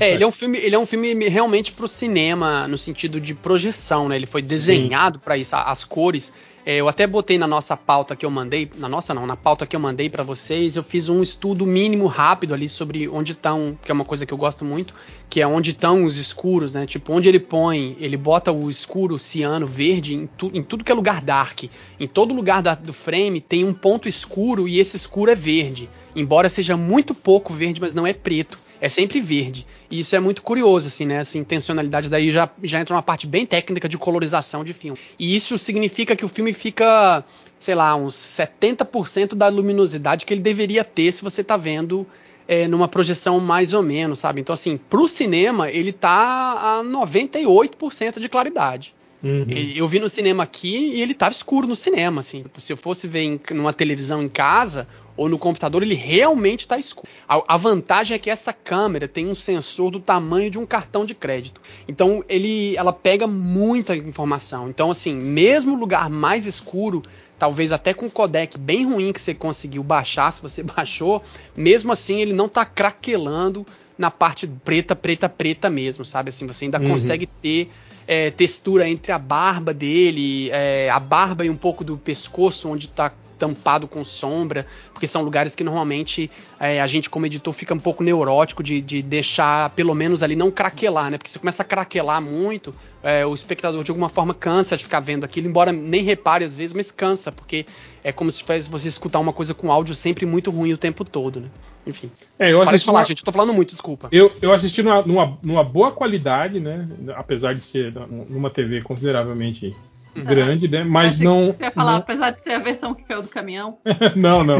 É, 0.00 0.14
ele 0.14 0.22
é 0.22 0.26
um 0.26 0.32
filme, 0.32 0.58
ele 0.58 0.74
é 0.74 0.78
um 0.78 0.86
filme 0.86 1.28
realmente 1.28 1.72
pro 1.72 1.88
cinema 1.88 2.68
no 2.68 2.78
sentido 2.78 3.20
de 3.20 3.34
projeção, 3.34 4.08
né? 4.08 4.16
Ele 4.16 4.26
foi 4.26 4.40
desenhado 4.40 5.18
para 5.18 5.36
isso, 5.36 5.56
as 5.56 5.82
cores 5.82 6.32
eu 6.76 6.86
até 6.86 7.06
botei 7.06 7.38
na 7.38 7.46
nossa 7.46 7.74
pauta 7.78 8.14
que 8.14 8.26
eu 8.26 8.30
mandei, 8.30 8.70
na 8.76 8.90
nossa 8.90 9.14
não, 9.14 9.26
na 9.26 9.36
pauta 9.36 9.66
que 9.66 9.74
eu 9.74 9.80
mandei 9.80 10.10
para 10.10 10.22
vocês, 10.22 10.76
eu 10.76 10.82
fiz 10.82 11.08
um 11.08 11.22
estudo 11.22 11.64
mínimo 11.64 12.06
rápido 12.06 12.52
ali 12.52 12.68
sobre 12.68 13.08
onde 13.08 13.32
estão, 13.32 13.78
que 13.82 13.90
é 13.90 13.94
uma 13.94 14.04
coisa 14.04 14.26
que 14.26 14.34
eu 14.34 14.36
gosto 14.36 14.66
muito, 14.66 14.92
que 15.30 15.40
é 15.40 15.46
onde 15.46 15.70
estão 15.70 16.04
os 16.04 16.18
escuros, 16.18 16.74
né? 16.74 16.84
Tipo, 16.84 17.14
onde 17.14 17.26
ele 17.26 17.40
põe, 17.40 17.96
ele 17.98 18.18
bota 18.18 18.52
o 18.52 18.70
escuro, 18.70 19.14
o 19.14 19.18
ciano, 19.18 19.66
verde 19.66 20.14
em, 20.14 20.26
tu, 20.26 20.50
em 20.52 20.62
tudo 20.62 20.84
que 20.84 20.92
é 20.92 20.94
lugar 20.94 21.22
dark. 21.22 21.64
Em 21.98 22.06
todo 22.06 22.34
lugar 22.34 22.62
da, 22.62 22.74
do 22.74 22.92
frame 22.92 23.40
tem 23.40 23.64
um 23.64 23.72
ponto 23.72 24.06
escuro 24.06 24.68
e 24.68 24.78
esse 24.78 24.94
escuro 24.94 25.30
é 25.30 25.34
verde. 25.34 25.88
Embora 26.14 26.50
seja 26.50 26.76
muito 26.76 27.14
pouco 27.14 27.54
verde, 27.54 27.80
mas 27.80 27.94
não 27.94 28.06
é 28.06 28.12
preto 28.12 28.58
é 28.80 28.88
sempre 28.88 29.20
verde. 29.20 29.66
E 29.90 30.00
isso 30.00 30.14
é 30.14 30.20
muito 30.20 30.42
curioso, 30.42 30.88
assim, 30.88 31.06
né? 31.06 31.16
Essa 31.16 31.38
intencionalidade 31.38 32.08
daí 32.08 32.30
já, 32.30 32.48
já 32.62 32.80
entra 32.80 32.94
uma 32.94 33.02
parte 33.02 33.26
bem 33.26 33.46
técnica 33.46 33.88
de 33.88 33.98
colorização 33.98 34.64
de 34.64 34.72
filme. 34.72 34.98
E 35.18 35.34
isso 35.34 35.58
significa 35.58 36.14
que 36.14 36.24
o 36.24 36.28
filme 36.28 36.52
fica, 36.52 37.24
sei 37.58 37.74
lá, 37.74 37.94
uns 37.96 38.14
70% 38.14 39.34
da 39.34 39.48
luminosidade 39.48 40.24
que 40.24 40.32
ele 40.34 40.40
deveria 40.40 40.84
ter 40.84 41.10
se 41.12 41.22
você 41.22 41.42
tá 41.42 41.56
vendo 41.56 42.06
é, 42.46 42.66
numa 42.66 42.88
projeção 42.88 43.38
mais 43.40 43.74
ou 43.74 43.82
menos, 43.82 44.20
sabe? 44.20 44.40
Então, 44.40 44.54
assim, 44.54 44.76
pro 44.76 45.06
cinema, 45.06 45.70
ele 45.70 45.92
tá 45.92 46.80
a 46.80 46.82
98% 46.82 48.18
de 48.18 48.28
claridade. 48.28 48.94
Uhum. 49.22 49.46
Eu 49.74 49.88
vi 49.88 49.98
no 49.98 50.08
cinema 50.08 50.44
aqui 50.44 50.76
e 50.76 51.02
ele 51.02 51.14
tava 51.14 51.32
escuro 51.32 51.66
no 51.66 51.74
cinema, 51.74 52.20
assim. 52.20 52.44
Se 52.58 52.72
eu 52.72 52.76
fosse 52.76 53.08
ver 53.08 53.22
em, 53.22 53.40
numa 53.52 53.72
televisão 53.72 54.22
em 54.22 54.28
casa, 54.28 54.86
ou 55.18 55.28
no 55.28 55.36
computador, 55.36 55.82
ele 55.82 55.94
realmente 55.94 56.60
está 56.60 56.78
escuro. 56.78 57.08
A, 57.28 57.42
a, 57.54 57.56
vantagem 57.56 58.14
é 58.14 58.18
que 58.18 58.30
essa 58.30 58.52
câmera 58.52 59.08
tem 59.08 59.26
um 59.26 59.34
sensor 59.34 59.90
do 59.90 59.98
tamanho 59.98 60.48
de 60.48 60.58
um 60.58 60.64
cartão 60.64 61.04
de 61.04 61.12
crédito. 61.12 61.60
Então 61.88 62.24
ele, 62.28 62.76
ela 62.76 62.92
pega 62.92 63.26
muita 63.26 63.96
informação. 63.96 64.68
Então 64.68 64.92
assim, 64.92 65.14
mesmo 65.14 65.74
lugar 65.74 66.08
mais 66.08 66.46
escuro, 66.46 67.02
talvez 67.36 67.72
até 67.72 67.92
com 67.92 68.06
o 68.06 68.10
codec 68.10 68.56
bem 68.56 68.86
ruim 68.86 69.12
que 69.12 69.20
você 69.20 69.34
conseguiu 69.34 69.82
baixar, 69.82 70.30
se 70.30 70.40
você 70.40 70.62
baixou, 70.64 71.20
mesmo 71.56 71.90
assim 71.90 72.20
ele 72.20 72.32
não 72.32 72.46
está 72.46 72.64
craquelando 72.64 73.66
na 73.98 74.12
parte 74.12 74.46
preta, 74.46 74.94
preta, 74.94 75.28
preta 75.28 75.68
mesmo, 75.68 76.04
sabe? 76.04 76.28
Assim, 76.28 76.46
você 76.46 76.66
ainda 76.66 76.80
uhum. 76.80 76.90
consegue 76.90 77.26
ter 77.26 77.68
é, 78.08 78.30
textura 78.30 78.88
entre 78.88 79.12
a 79.12 79.18
barba 79.18 79.74
dele, 79.74 80.50
é, 80.50 80.88
a 80.88 80.98
barba 80.98 81.44
e 81.44 81.50
um 81.50 81.56
pouco 81.56 81.84
do 81.84 81.98
pescoço, 81.98 82.70
onde 82.70 82.86
está 82.86 83.12
tampado 83.38 83.86
com 83.86 84.02
sombra, 84.04 84.66
porque 84.92 85.06
são 85.06 85.22
lugares 85.22 85.54
que 85.54 85.62
normalmente 85.64 86.30
é, 86.58 86.80
a 86.80 86.86
gente, 86.86 87.08
como 87.08 87.24
editor, 87.26 87.54
fica 87.54 87.72
um 87.72 87.78
pouco 87.78 88.02
neurótico 88.02 88.62
de, 88.62 88.80
de 88.80 89.00
deixar, 89.00 89.70
pelo 89.70 89.94
menos 89.94 90.22
ali, 90.22 90.34
não 90.36 90.50
craquelar, 90.50 91.10
né? 91.10 91.18
Porque 91.18 91.30
se 91.30 91.38
começa 91.38 91.62
a 91.62 91.64
craquelar 91.64 92.20
muito, 92.20 92.74
é, 93.02 93.24
o 93.24 93.32
espectador 93.34 93.84
de 93.84 93.90
alguma 93.90 94.08
forma 94.08 94.34
cansa 94.34 94.76
de 94.76 94.84
ficar 94.84 95.00
vendo 95.00 95.24
aquilo, 95.24 95.48
embora 95.48 95.72
nem 95.72 96.02
repare 96.02 96.44
às 96.44 96.56
vezes, 96.56 96.74
mas 96.74 96.90
cansa, 96.90 97.30
porque 97.30 97.64
é 98.02 98.12
como 98.12 98.30
se 98.30 98.42
fosse 98.42 98.68
você 98.68 98.88
escutar 98.88 99.18
uma 99.20 99.32
coisa 99.32 99.54
com 99.54 99.70
áudio 99.70 99.94
sempre 99.94 100.26
muito 100.26 100.50
ruim 100.50 100.72
o 100.72 100.78
tempo 100.78 101.04
todo, 101.04 101.40
né? 101.40 101.48
Enfim. 101.86 102.10
É, 102.38 102.52
eu 102.52 102.60
assisti 102.60 102.86
falar, 102.86 103.00
uma- 103.00 103.04
gente, 103.06 103.20
eu 103.20 103.24
tô 103.24 103.32
falando 103.32 103.54
muito, 103.54 103.70
desculpa. 103.70 104.08
Eu, 104.12 104.30
eu 104.42 104.52
assisti 104.52 104.82
numa, 104.82 105.02
numa, 105.02 105.38
numa 105.42 105.64
boa 105.64 105.90
qualidade, 105.90 106.60
né? 106.60 106.86
Apesar 107.16 107.54
de 107.54 107.62
ser 107.62 107.92
numa 108.28 108.50
TV 108.50 108.82
consideravelmente 108.82 109.74
grande, 110.14 110.68
né? 110.68 110.84
Mas 110.84 111.18
não. 111.18 111.52
Você 111.52 111.64
ia 111.64 111.70
falar, 111.70 111.92
não- 111.92 111.98
apesar 111.98 112.30
de 112.30 112.40
ser 112.40 112.52
a 112.52 112.58
versão 112.58 112.94
que 112.94 113.02
caiu 113.04 113.22
do 113.22 113.28
caminhão. 113.28 113.78
não, 114.16 114.42
não. 114.44 114.58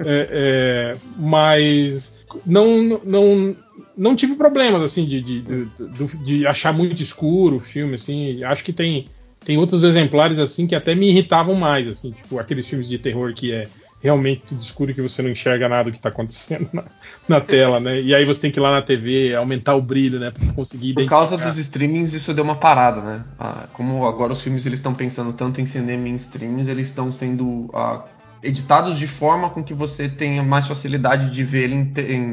É, 0.00 0.94
é, 0.94 0.96
mas 1.16 2.24
não, 2.46 3.00
não, 3.04 3.56
não 3.96 4.16
tive 4.16 4.36
problemas 4.36 4.82
assim 4.82 5.04
de, 5.04 5.20
de, 5.20 5.40
de, 5.40 5.64
de- 5.88 6.18
de 6.24 6.46
achar 6.46 6.72
muito 6.72 7.02
escuro 7.02 7.56
o 7.56 7.60
filme, 7.60 7.94
assim. 7.94 8.42
Acho 8.44 8.64
que 8.64 8.72
tem, 8.72 9.08
tem 9.44 9.58
outros 9.58 9.82
exemplares 9.84 10.38
assim 10.38 10.66
que 10.66 10.74
até 10.74 10.94
me 10.94 11.08
irritavam 11.08 11.54
mais, 11.54 11.88
assim, 11.88 12.10
tipo 12.12 12.38
aqueles 12.38 12.66
filmes 12.68 12.88
de 12.88 12.98
terror 12.98 13.32
que 13.34 13.52
é 13.52 13.68
realmente 14.00 14.46
tudo 14.46 14.60
escuro 14.60 14.94
que 14.94 15.02
você 15.02 15.22
não 15.22 15.30
enxerga 15.30 15.68
nada 15.68 15.84
do 15.84 15.92
que 15.92 15.98
está 15.98 16.08
acontecendo 16.10 16.68
na, 16.72 16.84
na 17.28 17.40
tela, 17.40 17.80
né? 17.80 18.00
E 18.00 18.14
aí 18.14 18.24
você 18.24 18.40
tem 18.42 18.50
que 18.52 18.58
ir 18.58 18.62
lá 18.62 18.72
na 18.72 18.82
TV 18.82 19.34
aumentar 19.34 19.74
o 19.76 19.82
brilho, 19.82 20.18
né, 20.20 20.30
para 20.30 20.42
conseguir 20.54 20.94
Por 20.94 21.06
causa 21.06 21.38
dos 21.38 21.56
streamings, 21.56 22.12
isso 22.14 22.34
deu 22.34 22.42
uma 22.44 22.58
parada, 22.58 23.00
né? 23.02 23.32
Ah, 23.38 23.68
como 23.72 24.04
agora 24.06 24.32
os 24.32 24.42
filmes 24.42 24.66
eles 24.66 24.80
estão 24.80 24.94
pensando 24.94 25.32
tanto 25.32 25.60
em 25.60 25.66
cinema 25.66 26.08
e 26.08 26.10
em 26.10 26.16
streamings, 26.16 26.66
eles 26.68 26.88
estão 26.88 27.12
sendo 27.12 27.70
ah, 27.74 28.08
editados 28.42 28.98
de 28.98 29.06
forma 29.06 29.50
com 29.50 29.62
que 29.64 29.72
você 29.74 30.08
tenha 30.08 30.42
mais 30.42 30.66
facilidade 30.66 31.30
de 31.32 31.44
ver 31.44 31.64
ele 31.64 31.74
em, 31.76 31.92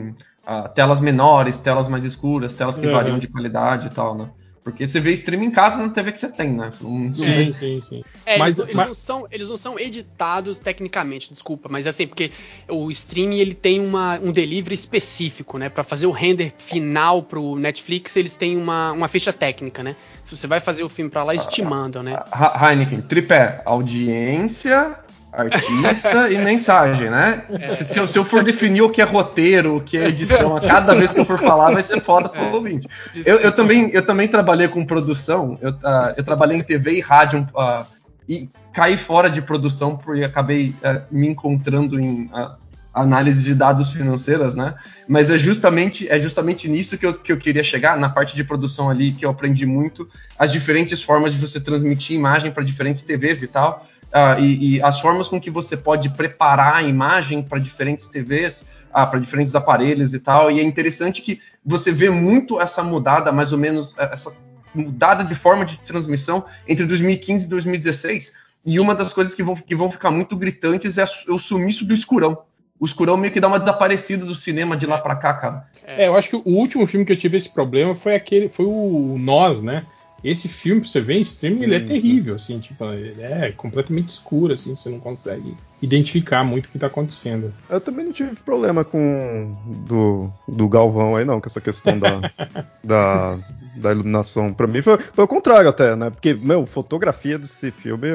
em, 0.10 0.18
ah, 0.46 0.68
telas 0.70 1.00
menores, 1.00 1.60
telas 1.60 1.88
mais 1.88 2.04
escuras, 2.04 2.56
telas 2.56 2.80
que 2.80 2.88
Uhum. 2.88 2.88
variam 2.88 3.20
de 3.20 3.28
qualidade 3.28 3.88
e 3.88 3.90
tal, 3.92 4.18
né? 4.18 4.32
Porque 4.68 4.86
você 4.86 5.00
vê 5.00 5.14
streaming 5.14 5.46
em 5.46 5.52
casa 5.52 5.78
na 5.82 5.88
TV 5.88 6.12
que 6.12 6.20
você 6.20 6.28
tem, 6.30 6.52
né? 6.52 6.70
Você 6.70 6.84
não- 6.84 6.92
não 7.00 7.14
Sim, 7.14 7.54
sim, 7.54 7.80
sim. 7.82 8.04
É, 8.26 8.38
Mas- 8.38 8.58
eles, 8.58 8.68
eles 8.68 8.76
mas- 8.76 8.88
não 8.88 8.94
são, 8.94 9.26
eles 9.32 9.48
não 9.48 9.56
são 9.56 9.80
editados 9.80 10.60
tecnicamente, 10.60 11.32
desculpa, 11.32 11.70
mas 11.72 11.88
assim, 11.88 12.06
porque 12.06 12.32
o 12.68 12.92
streaming 12.92 13.38
ele 13.38 13.54
tem 13.54 13.80
uma, 13.80 14.20
um 14.20 14.30
delivery 14.30 14.76
específico, 14.76 15.58
né? 15.58 15.70
Pra 15.70 15.86
fazer 15.86 16.06
o 16.06 16.12
render 16.12 16.54
final 16.58 17.24
pro 17.24 17.56
Netflix, 17.56 18.18
eles 18.18 18.36
têm 18.36 18.58
uma, 18.58 18.92
uma 18.92 19.08
ficha 19.08 19.32
técnica, 19.32 19.82
né? 19.82 19.96
Se 20.22 20.36
você 20.36 20.48
vai 20.48 20.60
fazer 20.60 20.84
o 20.84 20.90
filme 20.90 21.10
pra 21.10 21.24
lá, 21.24 21.34
eles 21.34 21.48
te 21.48 21.62
mandam, 21.62 22.04
né? 22.04 22.22
Heineken, 22.62 23.00
tripé, 23.04 23.62
audiência, 23.66 25.00
artista 25.38 26.30
e 26.32 26.38
mensagem, 26.40 27.10
né? 27.10 27.44
Se, 27.76 27.86
se 27.86 28.00
eu, 28.00 28.08
se 28.08 28.18
eu 28.18 28.26
for 28.26 28.44
definir 28.44 28.82
o 28.82 28.90
que 28.90 29.02
é 29.02 29.06
roteiro, 29.06 29.78
o 29.78 29.82
que 29.82 29.98
é 29.98 30.08
edição, 30.08 30.58
a 30.58 30.62
cada 30.62 30.96
vez 30.96 31.12
que 31.12 31.20
eu 31.20 31.26
for 31.26 31.40
falar, 31.40 31.72
vai 31.72 31.84
ser 31.84 32.02
foda 32.02 32.28
pro 32.28 32.42
É. 32.42 32.52
ouvinte. 32.52 32.88
Eu, 33.26 33.38
eu 33.38 33.52
também, 33.52 33.90
eu 33.94 34.02
também 34.02 34.28
trabalhei 34.28 34.68
com 34.68 34.84
produção, 34.86 35.58
eu, 35.62 35.74
ah, 35.84 36.14
eu 36.18 36.24
trabalhei 36.24 36.58
em 36.58 36.64
TV 36.64 36.98
e 36.98 37.00
rádio 37.00 37.48
ah, 37.56 37.86
e 38.28 38.50
caí 38.74 38.98
fora 38.98 39.30
de 39.30 39.42
produção 39.42 39.96
porque 39.98 40.24
acabei 40.24 40.74
ah, 40.84 41.02
me 41.12 41.28
encontrando 41.28 42.00
em 42.00 42.30
análise 42.94 43.44
de 43.44 43.54
dados 43.54 43.92
financeiras, 43.92 44.56
né? 44.56 44.74
Mas 45.08 45.30
é 45.30 45.38
justamente, 45.38 46.10
é 46.10 46.20
justamente 46.20 46.68
nisso 46.68 46.98
que 46.98 47.06
eu, 47.06 47.14
que 47.14 47.32
eu 47.32 47.38
queria 47.38 47.64
chegar, 47.64 47.96
na 47.96 48.10
parte 48.10 48.36
de 48.36 48.44
produção 48.44 48.90
ali, 48.90 49.12
que 49.12 49.24
eu 49.24 49.30
aprendi 49.30 49.68
muito, 49.68 50.10
as 50.38 50.52
diferentes 50.52 51.04
formas 51.04 51.34
de 51.34 51.40
você 51.40 51.60
transmitir 51.60 52.16
imagem 52.16 52.52
para 52.52 52.64
diferentes 52.64 53.04
TVs 53.04 53.44
e 53.44 53.48
tal. 53.48 53.88
Ah, 54.12 54.40
e, 54.40 54.76
e 54.76 54.82
as 54.82 55.00
formas 55.00 55.28
com 55.28 55.40
que 55.40 55.50
você 55.50 55.76
pode 55.76 56.10
preparar 56.10 56.78
a 56.78 56.84
imagem 56.84 57.42
para 57.42 57.60
diferentes 57.60 58.08
TVs, 58.08 58.66
ah, 58.94 59.06
para 59.06 59.20
diferentes 59.20 59.56
aparelhos 59.56 60.14
e 60.14 60.20
tal. 60.20 60.50
E 60.50 60.60
é 60.60 60.64
interessante 60.64 61.22
que 61.22 61.42
você 61.66 61.92
vê 61.92 62.10
muito 62.10 62.60
essa 62.60 62.84
mudada, 62.84 63.32
mais 63.32 63.52
ou 63.52 63.60
menos, 63.60 63.94
eh, 63.98 64.10
essa 64.12 64.36
mudada 64.74 65.24
de 65.24 65.36
forma 65.36 65.66
de 65.66 65.78
transmissão 65.80 66.46
entre 66.68 66.86
2015 66.86 67.46
e 67.46 67.50
2016. 67.50 68.34
E 68.66 68.80
uma 68.80 68.96
das 68.96 69.14
coisas 69.14 69.34
que 69.34 69.44
vão, 69.44 69.56
que 69.56 69.76
vão 69.76 69.92
ficar 69.92 70.12
muito 70.12 70.36
gritantes 70.36 70.98
é 70.98 71.06
o 71.30 71.40
sumiço 71.40 71.86
do 71.86 71.94
escurão. 71.94 72.40
O 72.80 72.86
escurão 72.86 73.18
meio 73.18 73.34
que 73.34 73.40
dá 73.40 73.48
uma 73.48 73.60
desaparecida 73.60 74.26
do 74.26 74.36
cinema 74.36 74.78
de 74.78 74.86
lá 74.86 75.00
pra 75.00 75.16
cá, 75.16 75.34
cara. 75.34 75.68
É, 75.84 76.08
eu 76.08 76.16
acho 76.16 76.30
que 76.30 76.36
o 76.36 76.54
último 76.54 76.86
filme 76.86 77.06
que 77.06 77.12
eu 77.12 77.18
tive 77.18 77.38
esse 77.38 77.52
problema 77.52 77.96
foi 77.96 78.14
aquele, 78.14 78.50
foi 78.50 78.66
o 78.66 79.18
Nós, 79.18 79.64
né? 79.64 79.86
Esse 80.24 80.48
filme, 80.48 80.82
pra 80.82 80.90
você 80.90 81.00
ver 81.00 81.16
em 81.16 81.22
streaming, 81.22 81.64
ele 81.64 81.76
é 81.76 81.80
Uhum. 81.80 81.86
terrível, 81.86 82.36
assim, 82.36 82.60
tipo, 82.60 82.84
ele 82.86 83.22
é 83.22 83.52
completamente 83.52 84.10
escuro, 84.10 84.54
assim, 84.54 84.76
você 84.76 84.90
não 84.90 85.00
consegue 85.00 85.56
identificar 85.82 86.44
muito 86.44 86.66
o 86.66 86.70
que 86.70 86.80
tá 86.80 86.88
acontecendo. 86.88 87.54
Eu 87.70 87.80
também 87.80 88.06
não 88.06 88.12
tive 88.12 88.36
problema 88.38 88.84
com 88.84 89.56
do, 89.86 90.30
do 90.48 90.68
Galvão 90.68 91.16
aí, 91.16 91.24
não, 91.24 91.40
com 91.40 91.48
essa 91.48 91.62
questão 91.62 92.00
da, 92.00 92.22
da, 92.84 93.38
da 93.76 93.92
iluminação. 93.92 94.54
Pra 94.54 94.66
mim 94.68 94.82
foi, 94.82 94.98
foi 94.98 95.24
o 95.24 95.28
contrário 95.28 95.70
até, 95.70 95.96
né? 95.96 96.10
Porque, 96.10 96.34
meu, 96.34 96.66
fotografia 96.66 97.38
desse 97.38 97.70
filme 97.72 98.08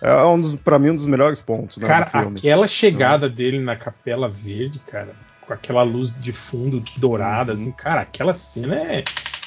é 0.00 0.24
um 0.24 0.40
dos, 0.40 0.54
pra 0.56 0.78
mim 0.78 0.90
um 0.90 0.96
dos 0.96 1.06
melhores 1.06 1.40
pontos 1.40 1.76
né, 1.78 1.86
cara, 1.86 2.06
aquela 2.06 2.66
chegada 2.68 3.28
dele 3.28 3.58
na 3.58 3.76
Capela 3.76 4.28
Verde, 4.28 4.78
cara, 4.86 5.14
com 5.40 5.52
aquela 5.52 5.82
luz 5.82 6.14
de 6.18 6.32
fundo 6.32 6.82
dourada, 6.96 7.52
Uhum. 7.52 7.58
assim, 7.58 7.72
cara, 7.72 8.00
aquela 8.00 8.32
cena 8.34 8.76
é, 8.76 9.04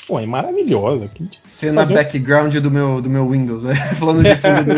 pô, 0.08 0.20
é 0.20 0.26
maravilhosa. 0.26 1.12
Cena 1.46 1.82
Fazer 1.82 1.94
um- 1.94 1.98
background 1.98 2.56
do 2.56 2.72
meu, 2.72 3.02
do 3.02 3.10
meu 3.10 3.30
Windows, 3.30 3.64
né? 3.64 3.76
Falando 4.00 4.24
de 4.24 4.36
fundo 4.36 4.64
do 4.64 4.78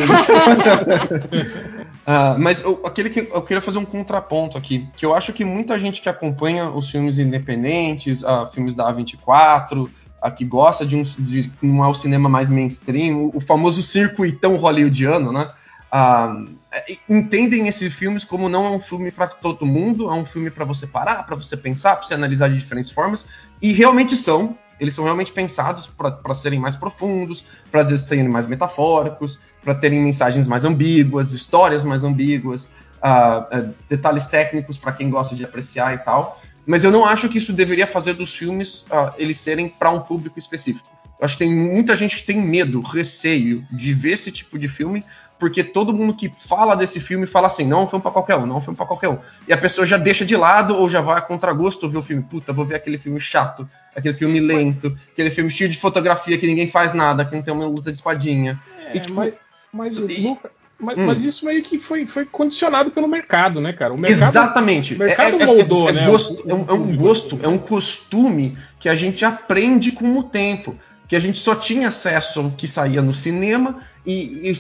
Ah, 2.11 2.35
mas 2.39 2.61
eu, 2.63 2.81
aquele 2.83 3.11
que, 3.11 3.19
eu 3.19 3.41
queria 3.43 3.61
fazer 3.61 3.77
um 3.77 3.85
contraponto 3.85 4.57
aqui, 4.57 4.87
que 4.95 5.05
eu 5.05 5.13
acho 5.13 5.31
que 5.31 5.45
muita 5.45 5.77
gente 5.77 6.01
que 6.01 6.09
acompanha 6.09 6.67
os 6.67 6.89
filmes 6.89 7.19
independentes, 7.19 8.23
ah, 8.23 8.49
filmes 8.51 8.73
da 8.73 8.91
A24, 8.91 9.87
ah, 10.19 10.31
que 10.31 10.43
gosta 10.43 10.83
de 10.85 10.95
um 10.95 11.03
de, 11.03 11.51
não 11.61 11.83
é 11.83 11.87
o 11.87 11.93
cinema 11.93 12.27
mais 12.27 12.49
mainstream, 12.49 13.15
o, 13.15 13.37
o 13.37 13.39
famoso 13.39 13.83
circuitão 13.83 14.55
hollywoodiano, 14.55 15.31
né? 15.31 15.51
Ah, 15.91 16.35
é, 16.71 16.97
entendem 17.07 17.67
esses 17.67 17.93
filmes 17.93 18.23
como 18.23 18.49
não 18.49 18.65
é 18.65 18.69
um 18.69 18.79
filme 18.79 19.11
para 19.11 19.27
todo 19.27 19.65
mundo, 19.65 20.09
é 20.09 20.13
um 20.13 20.25
filme 20.25 20.49
para 20.49 20.65
você 20.65 20.87
parar, 20.87 21.23
para 21.27 21.35
você 21.35 21.55
pensar, 21.55 21.95
para 21.95 22.05
você 22.07 22.15
analisar 22.15 22.49
de 22.49 22.57
diferentes 22.57 22.89
formas, 22.89 23.27
e 23.61 23.71
realmente 23.71 24.17
são. 24.17 24.57
Eles 24.79 24.93
são 24.93 25.03
realmente 25.03 25.31
pensados 25.31 25.87
para 25.87 26.33
serem 26.33 26.59
mais 26.59 26.75
profundos, 26.75 27.45
para 27.71 27.81
às 27.81 27.89
vezes 27.89 28.07
serem 28.07 28.27
mais 28.27 28.45
metafóricos, 28.45 29.39
para 29.63 29.75
terem 29.75 30.01
mensagens 30.01 30.47
mais 30.47 30.63
ambíguas, 30.63 31.33
histórias 31.33 31.83
mais 31.83 32.03
ambíguas, 32.03 32.71
ah, 33.01 33.47
ah, 33.51 33.69
detalhes 33.89 34.27
técnicos 34.27 34.77
para 34.77 34.91
quem 34.91 35.09
gosta 35.09 35.35
de 35.35 35.43
apreciar 35.43 35.93
e 35.93 35.97
tal. 35.99 36.41
Mas 36.65 36.83
eu 36.83 36.91
não 36.91 37.05
acho 37.05 37.27
que 37.29 37.37
isso 37.37 37.51
deveria 37.51 37.87
fazer 37.87 38.13
dos 38.13 38.33
filmes 38.33 38.85
ah, 38.91 39.13
eles 39.17 39.37
serem 39.37 39.67
para 39.67 39.89
um 39.89 39.99
público 39.99 40.37
específico. 40.37 40.87
Eu 41.19 41.25
acho 41.25 41.37
que 41.37 41.43
tem 41.43 41.53
muita 41.53 41.97
gente 41.97 42.17
que 42.17 42.23
tem 42.23 42.41
medo, 42.41 42.79
receio 42.79 43.65
de 43.69 43.93
ver 43.93 44.13
esse 44.13 44.31
tipo 44.31 44.57
de 44.57 44.69
filme, 44.69 45.03
porque 45.39 45.63
todo 45.63 45.93
mundo 45.93 46.13
que 46.13 46.29
fala 46.37 46.75
desse 46.75 46.99
filme 46.99 47.25
fala 47.25 47.47
assim, 47.47 47.65
não 47.65 47.79
é 47.79 47.83
um 47.83 47.87
filme 47.87 48.01
pra 48.03 48.11
qualquer 48.11 48.35
um, 48.35 48.45
não 48.45 48.55
é 48.55 48.59
um 48.59 48.61
filme 48.61 48.75
pra 48.75 48.85
qualquer 48.85 49.07
um. 49.09 49.17
E 49.47 49.53
a 49.53 49.57
pessoa 49.57 49.87
já 49.87 49.95
deixa 49.97 50.25
de 50.25 50.35
lado 50.35 50.75
ou 50.75 50.89
já 50.89 50.99
vai 51.01 51.17
a 51.17 51.21
contragosto 51.21 51.89
ver 51.89 51.97
o 51.97 52.03
filme. 52.03 52.21
Puta, 52.23 52.51
vou 52.51 52.65
ver 52.65 52.75
aquele 52.75 52.97
filme 52.97 53.19
chato, 53.19 53.67
aquele 53.95 54.13
filme 54.13 54.39
lento, 54.39 54.95
aquele 55.13 55.31
filme 55.31 55.49
cheio 55.49 55.69
de 55.69 55.77
fotografia 55.77 56.37
que 56.37 56.45
ninguém 56.45 56.67
faz 56.67 56.93
nada, 56.93 57.23
que 57.23 57.33
não 57.35 57.41
tem 57.41 57.53
uma 57.53 57.65
luta 57.65 57.89
de 57.91 57.97
espadinha. 57.97 58.59
É, 58.87 58.97
E, 58.97 58.99
tipo, 58.99 59.13
mas, 59.13 59.33
mas, 59.71 59.97
e- 59.97 60.37
mas, 60.81 60.97
Hum. 60.97 61.05
mas 61.05 61.23
isso 61.23 61.45
meio 61.45 61.61
que 61.63 61.77
foi, 61.79 62.05
foi 62.05 62.25
condicionado 62.25 62.91
pelo 62.91 63.07
mercado, 63.07 63.59
né, 63.61 63.71
cara? 63.73 63.93
O 63.93 63.97
mercado, 63.97 64.29
Exatamente. 64.29 64.93
o 64.95 64.99
mercado 64.99 65.39
moldou, 65.39 65.91
né, 65.91 66.05
Gosto, 66.05 66.45
o- 66.45 66.51
é, 66.51 66.53
um, 66.53 66.65
é 66.69 66.73
um 66.73 66.95
gosto, 66.97 67.39
é 67.43 67.47
um 67.47 67.57
costume 67.57 68.57
que 68.79 68.87
a 68.89 68.95
gente 68.95 69.23
aprende 69.25 69.91
com 69.91 70.17
o 70.17 70.23
tempo. 70.23 70.75
Que 71.09 71.15
a 71.15 71.19
gente 71.19 71.39
só 71.39 71.55
tinha 71.55 71.89
acesso 71.89 72.39
ao 72.39 72.51
que 72.51 72.67
saía 72.67 73.01
no 73.01 73.13
cinema 73.13 73.79
e, 74.05 74.53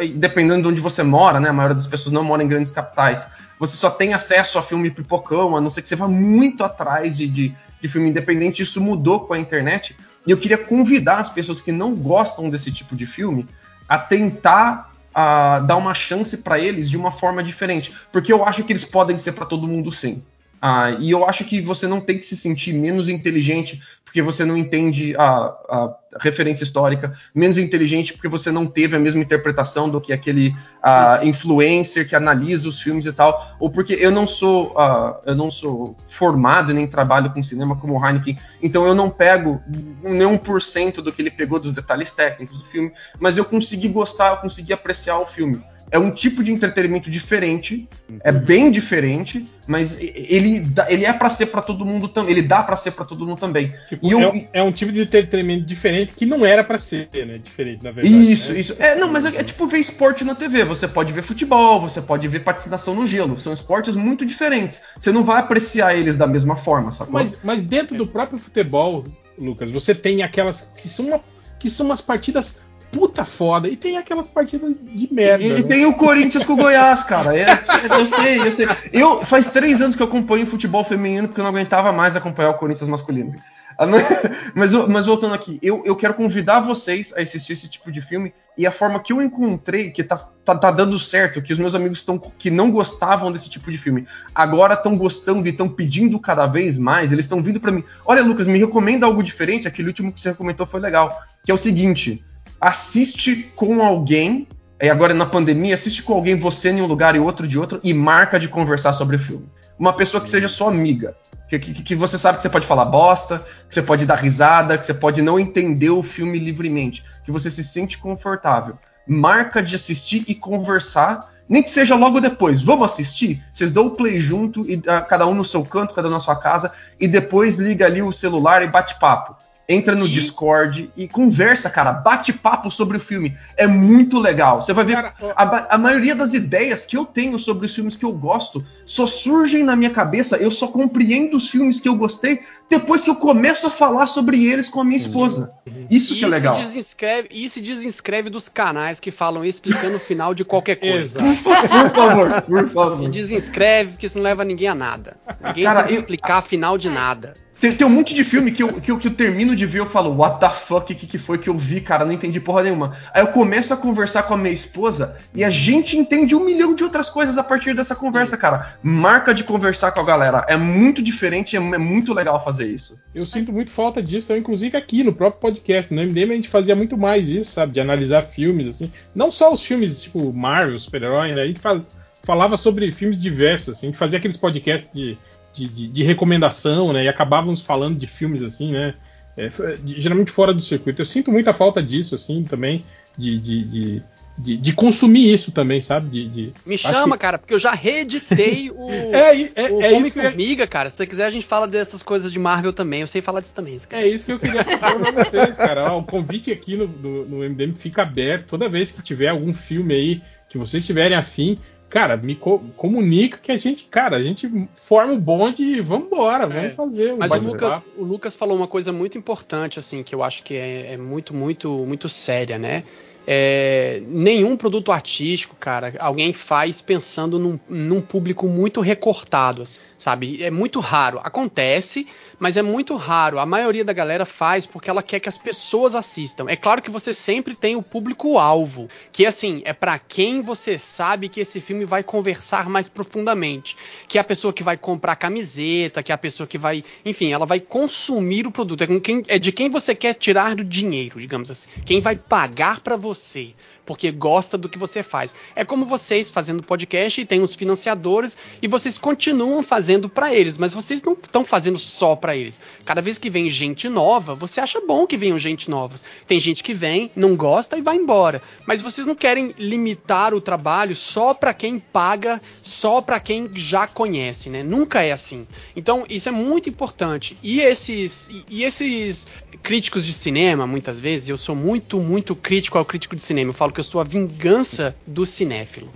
e 0.00 0.08
dependendo 0.08 0.62
de 0.62 0.68
onde 0.68 0.80
você 0.80 1.02
mora, 1.02 1.38
né? 1.38 1.50
A 1.50 1.52
maioria 1.52 1.74
das 1.74 1.86
pessoas 1.86 2.12
não 2.12 2.24
mora 2.24 2.42
em 2.42 2.48
grandes 2.48 2.72
capitais. 2.72 3.28
Você 3.58 3.76
só 3.76 3.90
tem 3.90 4.14
acesso 4.14 4.58
a 4.58 4.62
filme 4.62 4.90
pipocão, 4.90 5.56
a 5.56 5.60
não 5.60 5.70
ser 5.70 5.82
que 5.82 5.88
você 5.88 5.96
vá 5.96 6.06
muito 6.06 6.62
atrás 6.62 7.16
de, 7.16 7.26
de, 7.26 7.54
de 7.82 7.88
filme 7.88 8.08
independente. 8.08 8.62
Isso 8.62 8.80
mudou 8.80 9.20
com 9.26 9.34
a 9.34 9.38
internet. 9.38 9.96
E 10.26 10.30
eu 10.30 10.38
queria 10.38 10.58
convidar 10.58 11.18
as 11.18 11.28
pessoas 11.28 11.60
que 11.60 11.72
não 11.72 11.94
gostam 11.94 12.48
desse 12.48 12.72
tipo 12.72 12.96
de 12.96 13.04
filme 13.04 13.46
a 13.88 13.98
tentar 13.98 14.92
a 15.14 15.60
dar 15.60 15.76
uma 15.76 15.94
chance 15.94 16.36
para 16.36 16.58
eles 16.58 16.90
de 16.90 16.96
uma 16.96 17.10
forma 17.10 17.42
diferente, 17.42 17.90
porque 18.12 18.30
eu 18.30 18.44
acho 18.44 18.62
que 18.62 18.70
eles 18.70 18.84
podem 18.84 19.16
ser 19.16 19.32
para 19.32 19.46
todo 19.46 19.66
mundo 19.66 19.90
sim. 19.90 20.22
Ah, 20.60 20.90
e 20.90 21.10
eu 21.10 21.26
acho 21.26 21.44
que 21.44 21.58
você 21.58 21.86
não 21.86 22.02
tem 22.02 22.18
que 22.18 22.24
se 22.24 22.36
sentir 22.36 22.74
menos 22.74 23.08
inteligente 23.08 23.80
porque 24.16 24.22
você 24.22 24.46
não 24.46 24.56
entende 24.56 25.14
a, 25.18 25.24
a 25.68 25.96
referência 26.18 26.64
histórica, 26.64 27.12
menos 27.34 27.58
inteligente 27.58 28.14
porque 28.14 28.28
você 28.28 28.50
não 28.50 28.66
teve 28.66 28.96
a 28.96 28.98
mesma 28.98 29.20
interpretação 29.20 29.90
do 29.90 30.00
que 30.00 30.10
aquele 30.10 30.56
ah, 30.82 31.20
influencer 31.22 32.08
que 32.08 32.16
analisa 32.16 32.66
os 32.66 32.80
filmes 32.80 33.04
e 33.04 33.12
tal, 33.12 33.54
ou 33.60 33.68
porque 33.68 33.92
eu 33.92 34.10
não 34.10 34.26
sou 34.26 34.72
ah, 34.78 35.20
eu 35.26 35.34
não 35.34 35.50
sou 35.50 35.94
formado 36.08 36.70
e 36.70 36.74
nem 36.74 36.86
trabalho 36.86 37.30
com 37.30 37.42
cinema 37.42 37.76
como 37.76 38.00
o 38.00 38.02
Heineken, 38.02 38.38
então 38.62 38.86
eu 38.86 38.94
não 38.94 39.10
pego 39.10 39.60
nem 40.02 40.26
cento 40.62 41.02
do 41.02 41.12
que 41.12 41.20
ele 41.20 41.30
pegou 41.30 41.60
dos 41.60 41.74
detalhes 41.74 42.10
técnicos 42.10 42.56
do 42.56 42.64
filme, 42.64 42.92
mas 43.20 43.36
eu 43.36 43.44
consegui 43.44 43.88
gostar, 43.88 44.30
eu 44.30 44.36
consegui 44.38 44.72
apreciar 44.72 45.18
o 45.18 45.26
filme. 45.26 45.62
É 45.90 45.98
um 45.98 46.10
tipo 46.10 46.42
de 46.42 46.50
entretenimento 46.50 47.08
diferente, 47.10 47.88
é 48.24 48.32
bem 48.32 48.70
diferente, 48.72 49.46
mas 49.68 49.96
ele, 50.00 50.60
dá- 50.60 50.90
ele 50.90 51.04
é 51.04 51.12
pra 51.12 51.30
ser 51.30 51.46
pra 51.46 51.62
todo 51.62 51.84
mundo 51.84 52.08
também. 52.08 52.32
Ele 52.32 52.42
dá 52.42 52.62
pra 52.62 52.74
ser 52.76 52.90
pra 52.90 53.04
todo 53.04 53.24
mundo 53.24 53.38
também. 53.38 53.72
Tipo, 53.88 54.10
eu- 54.10 54.20
é, 54.20 54.28
um, 54.28 54.46
é 54.54 54.62
um 54.64 54.72
tipo 54.72 54.90
de 54.90 55.02
entretenimento 55.02 55.64
diferente 55.64 56.12
que 56.12 56.26
não 56.26 56.44
era 56.44 56.64
pra 56.64 56.78
ser, 56.78 57.08
né? 57.26 57.38
Diferente, 57.38 57.84
na 57.84 57.92
verdade. 57.92 58.32
Isso, 58.32 58.52
né? 58.52 58.58
isso. 58.60 58.76
É, 58.80 58.96
não, 58.96 59.06
mas 59.08 59.24
é, 59.24 59.28
é 59.28 59.44
tipo 59.44 59.66
ver 59.68 59.78
esporte 59.78 60.24
na 60.24 60.34
TV. 60.34 60.64
Você 60.64 60.88
pode 60.88 61.12
ver 61.12 61.22
futebol, 61.22 61.80
você 61.80 62.02
pode 62.02 62.26
ver 62.26 62.40
patinação 62.40 62.94
no 62.94 63.06
gelo. 63.06 63.38
São 63.38 63.52
esportes 63.52 63.94
muito 63.94 64.26
diferentes. 64.26 64.82
Você 64.98 65.12
não 65.12 65.22
vai 65.22 65.38
apreciar 65.40 65.96
eles 65.96 66.16
da 66.16 66.26
mesma 66.26 66.56
forma, 66.56 66.90
sacou? 66.90 67.14
Mas, 67.14 67.38
mas 67.44 67.62
dentro 67.62 67.96
do 67.96 68.06
próprio 68.08 68.38
futebol, 68.38 69.04
Lucas, 69.38 69.70
você 69.70 69.94
tem 69.94 70.22
aquelas 70.24 70.72
que 70.76 70.88
são, 70.88 71.06
uma, 71.06 71.20
que 71.60 71.70
são 71.70 71.86
umas 71.86 72.00
partidas 72.00 72.60
puta 72.96 73.26
foda 73.26 73.68
e 73.68 73.76
tem 73.76 73.98
aquelas 73.98 74.26
partidas 74.26 74.74
de 74.82 75.12
merda. 75.12 75.44
E, 75.44 75.48
né? 75.50 75.62
tem 75.62 75.84
o 75.84 75.92
Corinthians 75.92 76.46
com 76.46 76.54
o 76.54 76.56
Goiás, 76.56 77.02
cara. 77.02 77.36
É, 77.36 77.46
eu 77.90 78.06
sei, 78.06 78.38
eu 78.40 78.50
sei. 78.50 78.66
Eu 78.90 79.22
faz 79.26 79.48
três 79.48 79.82
anos 79.82 79.94
que 79.94 80.02
eu 80.02 80.06
acompanho 80.06 80.46
futebol 80.46 80.82
feminino 80.82 81.28
porque 81.28 81.38
eu 81.38 81.44
não 81.44 81.50
aguentava 81.50 81.92
mais 81.92 82.16
acompanhar 82.16 82.50
o 82.50 82.54
Corinthians 82.54 82.88
masculino. 82.88 83.34
Ah, 83.78 83.84
Mas, 84.56 84.72
mas, 84.72 85.04
voltando 85.04 85.34
aqui, 85.34 85.58
eu, 85.60 85.82
eu 85.84 85.94
quero 85.94 86.14
convidar 86.14 86.60
vocês 86.60 87.12
a 87.14 87.20
assistir 87.20 87.52
esse 87.52 87.68
tipo 87.68 87.92
de 87.92 88.00
filme 88.00 88.32
e 88.56 88.66
a 88.66 88.70
forma 88.70 88.98
que 88.98 89.12
eu 89.12 89.20
encontrei 89.20 89.90
que 89.90 90.02
tá, 90.02 90.16
tá, 90.16 90.56
tá 90.56 90.70
dando 90.70 90.98
certo, 90.98 91.42
que 91.42 91.52
os 91.52 91.58
meus 91.58 91.74
amigos 91.74 91.98
estão 91.98 92.18
que 92.18 92.50
não 92.50 92.70
gostavam 92.70 93.30
desse 93.30 93.50
tipo 93.50 93.70
de 93.70 93.76
filme, 93.76 94.06
agora 94.34 94.72
estão 94.72 94.96
gostando 94.96 95.46
e 95.46 95.50
estão 95.50 95.68
pedindo 95.68 96.18
cada 96.18 96.46
vez 96.46 96.78
mais, 96.78 97.12
eles 97.12 97.26
estão 97.26 97.42
vindo 97.42 97.60
pra 97.60 97.70
mim. 97.70 97.84
Olha, 98.06 98.22
Lucas, 98.22 98.48
me 98.48 98.58
recomenda 98.58 99.04
algo 99.04 99.22
diferente. 99.22 99.68
Aquele 99.68 99.88
último 99.88 100.10
que 100.10 100.22
você 100.22 100.32
comentou 100.32 100.66
foi 100.66 100.80
legal, 100.80 101.22
que 101.44 101.50
é 101.50 101.54
o 101.54 101.58
seguinte: 101.58 102.24
assiste 102.60 103.52
com 103.54 103.82
alguém 103.82 104.46
e 104.80 104.90
agora 104.90 105.14
na 105.14 105.24
pandemia, 105.24 105.74
assiste 105.74 106.02
com 106.02 106.12
alguém 106.12 106.38
você 106.38 106.70
em 106.70 106.82
um 106.82 106.86
lugar 106.86 107.16
e 107.16 107.18
outro 107.18 107.48
de 107.48 107.58
outro 107.58 107.80
e 107.82 107.94
marca 107.94 108.38
de 108.38 108.48
conversar 108.48 108.92
sobre 108.92 109.16
o 109.16 109.18
filme. 109.18 109.48
Uma 109.78 109.92
pessoa 109.92 110.22
que 110.22 110.28
seja 110.28 110.48
sua 110.48 110.68
amiga. 110.68 111.16
Que, 111.48 111.58
que, 111.58 111.82
que 111.82 111.94
você 111.94 112.18
sabe 112.18 112.36
que 112.36 112.42
você 112.42 112.48
pode 112.48 112.66
falar 112.66 112.84
bosta, 112.86 113.38
que 113.68 113.74
você 113.74 113.80
pode 113.80 114.04
dar 114.04 114.16
risada, 114.16 114.76
que 114.76 114.84
você 114.84 114.92
pode 114.92 115.22
não 115.22 115.38
entender 115.38 115.90
o 115.90 116.02
filme 116.02 116.38
livremente, 116.38 117.04
que 117.24 117.30
você 117.30 117.50
se 117.50 117.62
sente 117.62 117.98
confortável. 117.98 118.76
Marca 119.06 119.62
de 119.62 119.76
assistir 119.76 120.24
e 120.26 120.34
conversar, 120.34 121.32
nem 121.48 121.62
que 121.62 121.70
seja 121.70 121.94
logo 121.94 122.20
depois. 122.20 122.60
Vamos 122.60 122.90
assistir? 122.90 123.42
Vocês 123.52 123.70
dão 123.70 123.86
o 123.86 123.90
play 123.92 124.18
junto, 124.18 124.68
e 124.68 124.82
ah, 124.88 125.00
cada 125.00 125.24
um 125.26 125.34
no 125.34 125.44
seu 125.44 125.64
canto, 125.64 125.94
cada 125.94 126.08
um 126.08 126.10
na 126.10 126.20
sua 126.20 126.34
casa, 126.34 126.72
e 126.98 127.06
depois 127.06 127.56
liga 127.56 127.86
ali 127.86 128.02
o 128.02 128.12
celular 128.12 128.62
e 128.62 128.66
bate 128.66 128.98
papo. 128.98 129.36
Entra 129.68 129.96
no 129.96 130.06
E- 130.06 130.10
Discord 130.10 130.90
e 130.96 131.08
conversa, 131.08 131.68
cara. 131.68 131.92
Bate 131.92 132.32
papo 132.32 132.70
sobre 132.70 132.98
o 132.98 133.00
filme. 133.00 133.36
É 133.56 133.66
muito 133.66 134.18
legal. 134.20 134.62
Você 134.62 134.72
vai 134.72 134.84
ver 134.84 134.94
Cara, 134.94 135.14
a, 135.34 135.74
a 135.74 135.78
maioria 135.78 136.14
das 136.14 136.34
ideias 136.34 136.86
que 136.86 136.96
eu 136.96 137.04
tenho 137.04 137.36
sobre 137.38 137.66
os 137.66 137.74
filmes 137.74 137.96
que 137.96 138.04
eu 138.04 138.12
gosto 138.12 138.64
só 138.84 139.06
surgem 139.08 139.64
na 139.64 139.74
minha 139.74 139.90
cabeça. 139.90 140.36
Eu 140.36 140.52
só 140.52 140.68
compreendo 140.68 141.36
os 141.36 141.50
filmes 141.50 141.80
que 141.80 141.88
eu 141.88 141.96
gostei 141.96 142.40
depois 142.70 143.02
que 143.02 143.10
eu 143.10 143.16
começo 143.16 143.66
a 143.66 143.70
falar 143.70 144.06
sobre 144.06 144.44
eles 144.46 144.68
com 144.68 144.80
a 144.80 144.84
minha 144.84 144.96
esposa. 144.98 145.52
Isso 145.90 146.14
que 146.14 146.24
é 146.24 146.28
legal. 146.28 146.54
Se 146.56 146.62
desinscreve, 146.62 147.28
e 147.32 147.48
se 147.48 147.60
desinscreve 147.60 148.30
dos 148.30 148.48
canais 148.48 149.00
que 149.00 149.10
falam 149.10 149.44
explicando 149.44 149.96
o 149.96 150.00
final 150.00 150.32
de 150.32 150.44
qualquer 150.44 150.76
coisa. 150.76 151.18
Por 151.20 151.90
favor, 151.94 152.42
por 152.42 152.68
Se 152.68 152.74
favor. 152.74 153.08
desinscreve, 153.10 153.90
porque 153.92 154.06
isso 154.06 154.16
não 154.16 154.24
leva 154.24 154.44
ninguém 154.44 154.68
a 154.68 154.74
nada. 154.74 155.16
Ninguém 155.44 155.64
Cara, 155.64 155.80
tem 155.80 155.88
que 155.88 155.94
eu- 155.94 156.00
explicar 156.00 156.42
final 156.42 156.78
de 156.78 156.88
nada. 156.88 157.34
Tem, 157.60 157.74
tem 157.74 157.86
um 157.86 157.90
monte 157.90 158.14
de 158.14 158.22
filme 158.22 158.52
que 158.52 158.62
eu, 158.62 158.80
que, 158.80 158.90
eu, 158.90 158.98
que 158.98 159.08
eu 159.08 159.14
termino 159.14 159.56
de 159.56 159.64
ver 159.64 159.78
eu 159.78 159.86
falo, 159.86 160.14
what 160.14 160.38
the 160.38 160.48
fuck, 160.48 160.92
o 160.92 160.96
que, 160.96 161.06
que 161.06 161.18
foi 161.18 161.38
que 161.38 161.48
eu 161.48 161.56
vi, 161.56 161.80
cara? 161.80 162.04
Não 162.04 162.12
entendi 162.12 162.38
porra 162.38 162.62
nenhuma. 162.62 162.96
Aí 163.14 163.22
eu 163.22 163.28
começo 163.28 163.72
a 163.72 163.76
conversar 163.76 164.24
com 164.24 164.34
a 164.34 164.36
minha 164.36 164.52
esposa 164.52 165.16
e 165.34 165.42
a 165.42 165.48
gente 165.50 165.96
entende 165.96 166.34
um 166.34 166.44
milhão 166.44 166.74
de 166.74 166.84
outras 166.84 167.08
coisas 167.08 167.38
a 167.38 167.42
partir 167.44 167.74
dessa 167.74 167.94
conversa, 167.94 168.36
cara. 168.36 168.76
Marca 168.82 169.32
de 169.32 169.42
conversar 169.42 169.92
com 169.92 170.00
a 170.00 170.04
galera. 170.04 170.44
É 170.48 170.56
muito 170.56 171.02
diferente, 171.02 171.56
é, 171.56 171.58
é 171.58 171.78
muito 171.78 172.12
legal 172.12 172.42
fazer 172.44 172.66
isso. 172.66 173.00
Eu 173.14 173.24
sinto 173.24 173.52
muito 173.52 173.70
falta 173.70 174.02
disso, 174.02 174.26
então, 174.26 174.36
inclusive 174.36 174.76
aqui 174.76 175.02
no 175.02 175.14
próprio 175.14 175.40
podcast. 175.40 175.92
No 175.94 176.02
MDM 176.02 176.32
a 176.32 176.36
gente 176.36 176.48
fazia 176.48 176.76
muito 176.76 176.96
mais 176.96 177.30
isso, 177.30 177.52
sabe? 177.52 177.72
De 177.72 177.80
analisar 177.80 178.22
filmes, 178.22 178.68
assim. 178.68 178.92
Não 179.14 179.30
só 179.30 179.52
os 179.52 179.62
filmes 179.62 180.02
tipo 180.02 180.32
Marvel, 180.32 180.78
super-herói, 180.78 181.32
né? 181.34 181.42
A 181.42 181.46
gente 181.46 181.60
fa- 181.60 181.82
falava 182.22 182.56
sobre 182.56 182.90
filmes 182.92 183.18
diversos, 183.18 183.76
assim. 183.76 183.86
A 183.86 183.88
gente 183.90 183.98
fazia 183.98 184.18
aqueles 184.18 184.36
podcasts 184.36 184.92
de, 184.92 185.16
de, 185.56 185.66
de- 185.68 185.88
de 185.88 186.02
recomendação, 186.02 186.92
né? 186.92 187.04
E 187.04 187.08
acabávamos 187.08 187.60
falando 187.62 187.98
de 187.98 188.06
filmes, 188.06 188.42
assim, 188.42 188.72
né? 188.72 188.94
É, 189.36 189.50
geralmente 189.98 190.30
fora 190.30 190.52
do 190.54 190.60
circuito. 190.62 191.02
Eu 191.02 191.06
sinto 191.06 191.30
muita 191.32 191.52
falta 191.52 191.82
disso, 191.82 192.14
assim, 192.14 192.42
também. 192.44 192.82
De, 193.18 193.38
de, 193.38 193.64
de, 193.64 194.56
de- 194.58 194.72
consumir 194.74 195.32
isso 195.32 195.50
também, 195.52 195.80
sabe? 195.80 196.08
De, 196.10 196.28
de- 196.28 196.52
Me 196.66 196.76
chama, 196.76 197.16
que- 197.16 197.20
cara, 197.22 197.38
porque 197.38 197.54
eu 197.54 197.58
já 197.58 197.72
reeditei 197.72 198.70
o, 198.70 198.88
É, 199.12 199.40
é, 199.40 199.52
é, 199.54 199.70
o 199.72 199.80
é 199.82 199.88
Homem 199.92 200.02
isso 200.06 200.12
que 200.12 200.18
eu- 200.20 200.24
Formiga, 200.30 200.66
cara. 200.66 200.90
Se 200.90 200.96
você 200.98 201.06
quiser, 201.06 201.24
a 201.26 201.30
gente 201.30 201.46
fala 201.46 201.66
dessas 201.66 202.02
coisas 202.02 202.30
de 202.32 202.38
Marvel 202.38 202.72
também. 202.74 203.00
Eu 203.00 203.06
sei 203.06 203.22
falar 203.22 203.40
disso 203.40 203.54
também. 203.54 203.76
É 203.90 204.06
isso 204.06 204.26
que 204.26 204.32
eu 204.32 204.38
queria 204.38 204.64
falar 204.64 205.12
pra 205.12 205.24
vocês, 205.24 205.56
cara. 205.56 205.92
Ó, 205.92 206.00
o 206.00 206.04
convite 206.04 206.50
aqui 206.52 206.76
no, 206.76 206.86
no, 206.86 207.24
no 207.26 207.38
MDM 207.50 207.74
fica 207.74 208.02
aberto. 208.02 208.48
Toda 208.48 208.68
vez 208.68 208.90
que 208.92 209.02
tiver 209.02 209.28
algum 209.28 209.52
filme 209.54 209.94
aí 209.94 210.22
que 210.48 210.58
vocês 210.58 210.84
tiverem 210.86 211.16
afim, 211.16 211.58
cara, 211.88 212.16
me 212.16 212.34
co- 212.36 212.60
comunica 212.76 213.38
que 213.38 213.52
a 213.52 213.58
gente, 213.58 213.84
cara, 213.84 214.16
a 214.16 214.22
gente 214.22 214.50
forma 214.72 215.12
o 215.12 215.18
bonde 215.18 215.62
e 215.62 215.80
vambora, 215.80 216.46
vamos 216.46 216.64
É. 216.64 216.70
fazer. 216.70 217.12
um 217.12 217.18
Mas 217.18 217.32
o. 217.32 217.38
Lucas, 217.38 217.82
o 217.96 218.04
Lucas 218.04 218.36
falou 218.36 218.56
uma 218.56 218.68
coisa 218.68 218.92
muito 218.92 219.16
importante, 219.16 219.78
assim, 219.78 220.02
que 220.02 220.14
eu 220.14 220.22
acho 220.22 220.42
que 220.42 220.54
é, 220.54 220.94
é 220.94 220.96
muito, 220.96 221.34
muito, 221.34 221.68
muito 221.86 222.08
séria, 222.08 222.58
né? 222.58 222.84
É, 223.28 224.00
nenhum 224.06 224.56
produto 224.56 224.92
artístico, 224.92 225.56
cara, 225.58 225.92
alguém 225.98 226.32
faz 226.32 226.80
pensando 226.80 227.40
num, 227.40 227.58
num 227.68 228.00
público 228.00 228.46
muito 228.46 228.80
recortado, 228.80 229.62
assim, 229.62 229.80
sabe? 229.98 230.44
É 230.44 230.48
muito 230.50 230.78
raro. 230.78 231.20
Acontece, 231.24 232.06
mas 232.38 232.56
é 232.56 232.62
muito 232.62 232.94
raro. 232.96 233.38
A 233.38 233.46
maioria 233.46 233.84
da 233.84 233.92
galera 233.92 234.24
faz 234.24 234.66
porque 234.66 234.90
ela 234.90 235.02
quer 235.02 235.20
que 235.20 235.28
as 235.28 235.38
pessoas 235.38 235.94
assistam. 235.94 236.46
É 236.48 236.56
claro 236.56 236.82
que 236.82 236.90
você 236.90 237.12
sempre 237.14 237.54
tem 237.54 237.76
o 237.76 237.82
público-alvo, 237.82 238.88
que 239.12 239.26
assim, 239.26 239.62
é 239.64 239.72
pra 239.72 239.98
quem 239.98 240.42
você 240.42 240.78
sabe 240.78 241.28
que 241.28 241.40
esse 241.40 241.60
filme 241.60 241.84
vai 241.84 242.02
conversar 242.02 242.68
mais 242.68 242.88
profundamente. 242.88 243.76
Que 244.08 244.18
é 244.18 244.20
a 244.20 244.24
pessoa 244.24 244.52
que 244.52 244.62
vai 244.62 244.76
comprar 244.76 245.16
camiseta, 245.16 246.02
que 246.02 246.12
é 246.12 246.14
a 246.14 246.18
pessoa 246.18 246.46
que 246.46 246.58
vai. 246.58 246.84
Enfim, 247.04 247.32
ela 247.32 247.46
vai 247.46 247.60
consumir 247.60 248.46
o 248.46 248.50
produto. 248.50 248.82
É, 248.82 249.00
quem, 249.00 249.22
é 249.28 249.38
de 249.38 249.52
quem 249.52 249.68
você 249.70 249.94
quer 249.94 250.14
tirar 250.14 250.54
do 250.54 250.64
dinheiro, 250.64 251.20
digamos 251.20 251.50
assim. 251.50 251.68
Quem 251.84 252.00
vai 252.00 252.16
pagar 252.16 252.80
pra 252.80 252.96
você. 252.96 253.54
Porque 253.86 254.10
gosta 254.10 254.58
do 254.58 254.68
que 254.68 254.78
você 254.78 255.02
faz. 255.02 255.34
É 255.54 255.64
como 255.64 255.86
vocês 255.86 256.30
fazendo 256.30 256.62
podcast 256.62 257.20
e 257.20 257.24
tem 257.24 257.40
os 257.40 257.54
financiadores 257.54 258.36
e 258.60 258.68
vocês 258.68 258.98
continuam 258.98 259.62
fazendo 259.62 260.08
pra 260.08 260.34
eles, 260.34 260.58
mas 260.58 260.74
vocês 260.74 261.02
não 261.02 261.14
estão 261.14 261.44
fazendo 261.44 261.78
só 261.78 262.16
pra 262.16 262.36
eles. 262.36 262.60
Cada 262.84 263.00
vez 263.00 263.16
que 263.16 263.30
vem 263.30 263.48
gente 263.48 263.88
nova, 263.88 264.34
você 264.34 264.60
acha 264.60 264.80
bom 264.80 265.06
que 265.06 265.16
venham 265.16 265.38
gente 265.38 265.70
novas. 265.70 266.04
Tem 266.26 266.38
gente 266.38 266.62
que 266.62 266.74
vem, 266.74 267.10
não 267.16 267.36
gosta 267.36 267.78
e 267.78 267.82
vai 267.82 267.96
embora. 267.96 268.42
Mas 268.66 268.82
vocês 268.82 269.06
não 269.06 269.14
querem 269.14 269.54
limitar 269.56 270.34
o 270.34 270.40
trabalho 270.40 270.94
só 270.96 271.32
pra 271.32 271.54
quem 271.54 271.78
paga, 271.78 272.42
só 272.60 273.00
pra 273.00 273.20
quem 273.20 273.48
já 273.54 273.86
conhece, 273.86 274.50
né? 274.50 274.62
Nunca 274.62 275.02
é 275.02 275.12
assim. 275.12 275.46
Então, 275.74 276.04
isso 276.08 276.28
é 276.28 276.32
muito 276.32 276.68
importante. 276.68 277.36
E 277.42 277.60
esses 277.60 278.28
e, 278.28 278.44
e 278.48 278.64
esses 278.64 279.26
críticos 279.62 280.04
de 280.04 280.12
cinema, 280.12 280.66
muitas 280.66 281.00
vezes, 281.00 281.28
eu 281.28 281.36
sou 281.36 281.54
muito, 281.54 281.98
muito 281.98 282.34
crítico 282.34 282.78
ao 282.78 282.84
crítico 282.84 283.16
de 283.16 283.22
cinema. 283.22 283.50
Eu 283.50 283.54
falo 283.54 283.72
que 283.76 283.80
eu 283.80 283.84
sou 283.84 284.00
a 284.00 284.04
vingança 284.04 284.96
do 285.06 285.26
cinéfilo. 285.26 285.92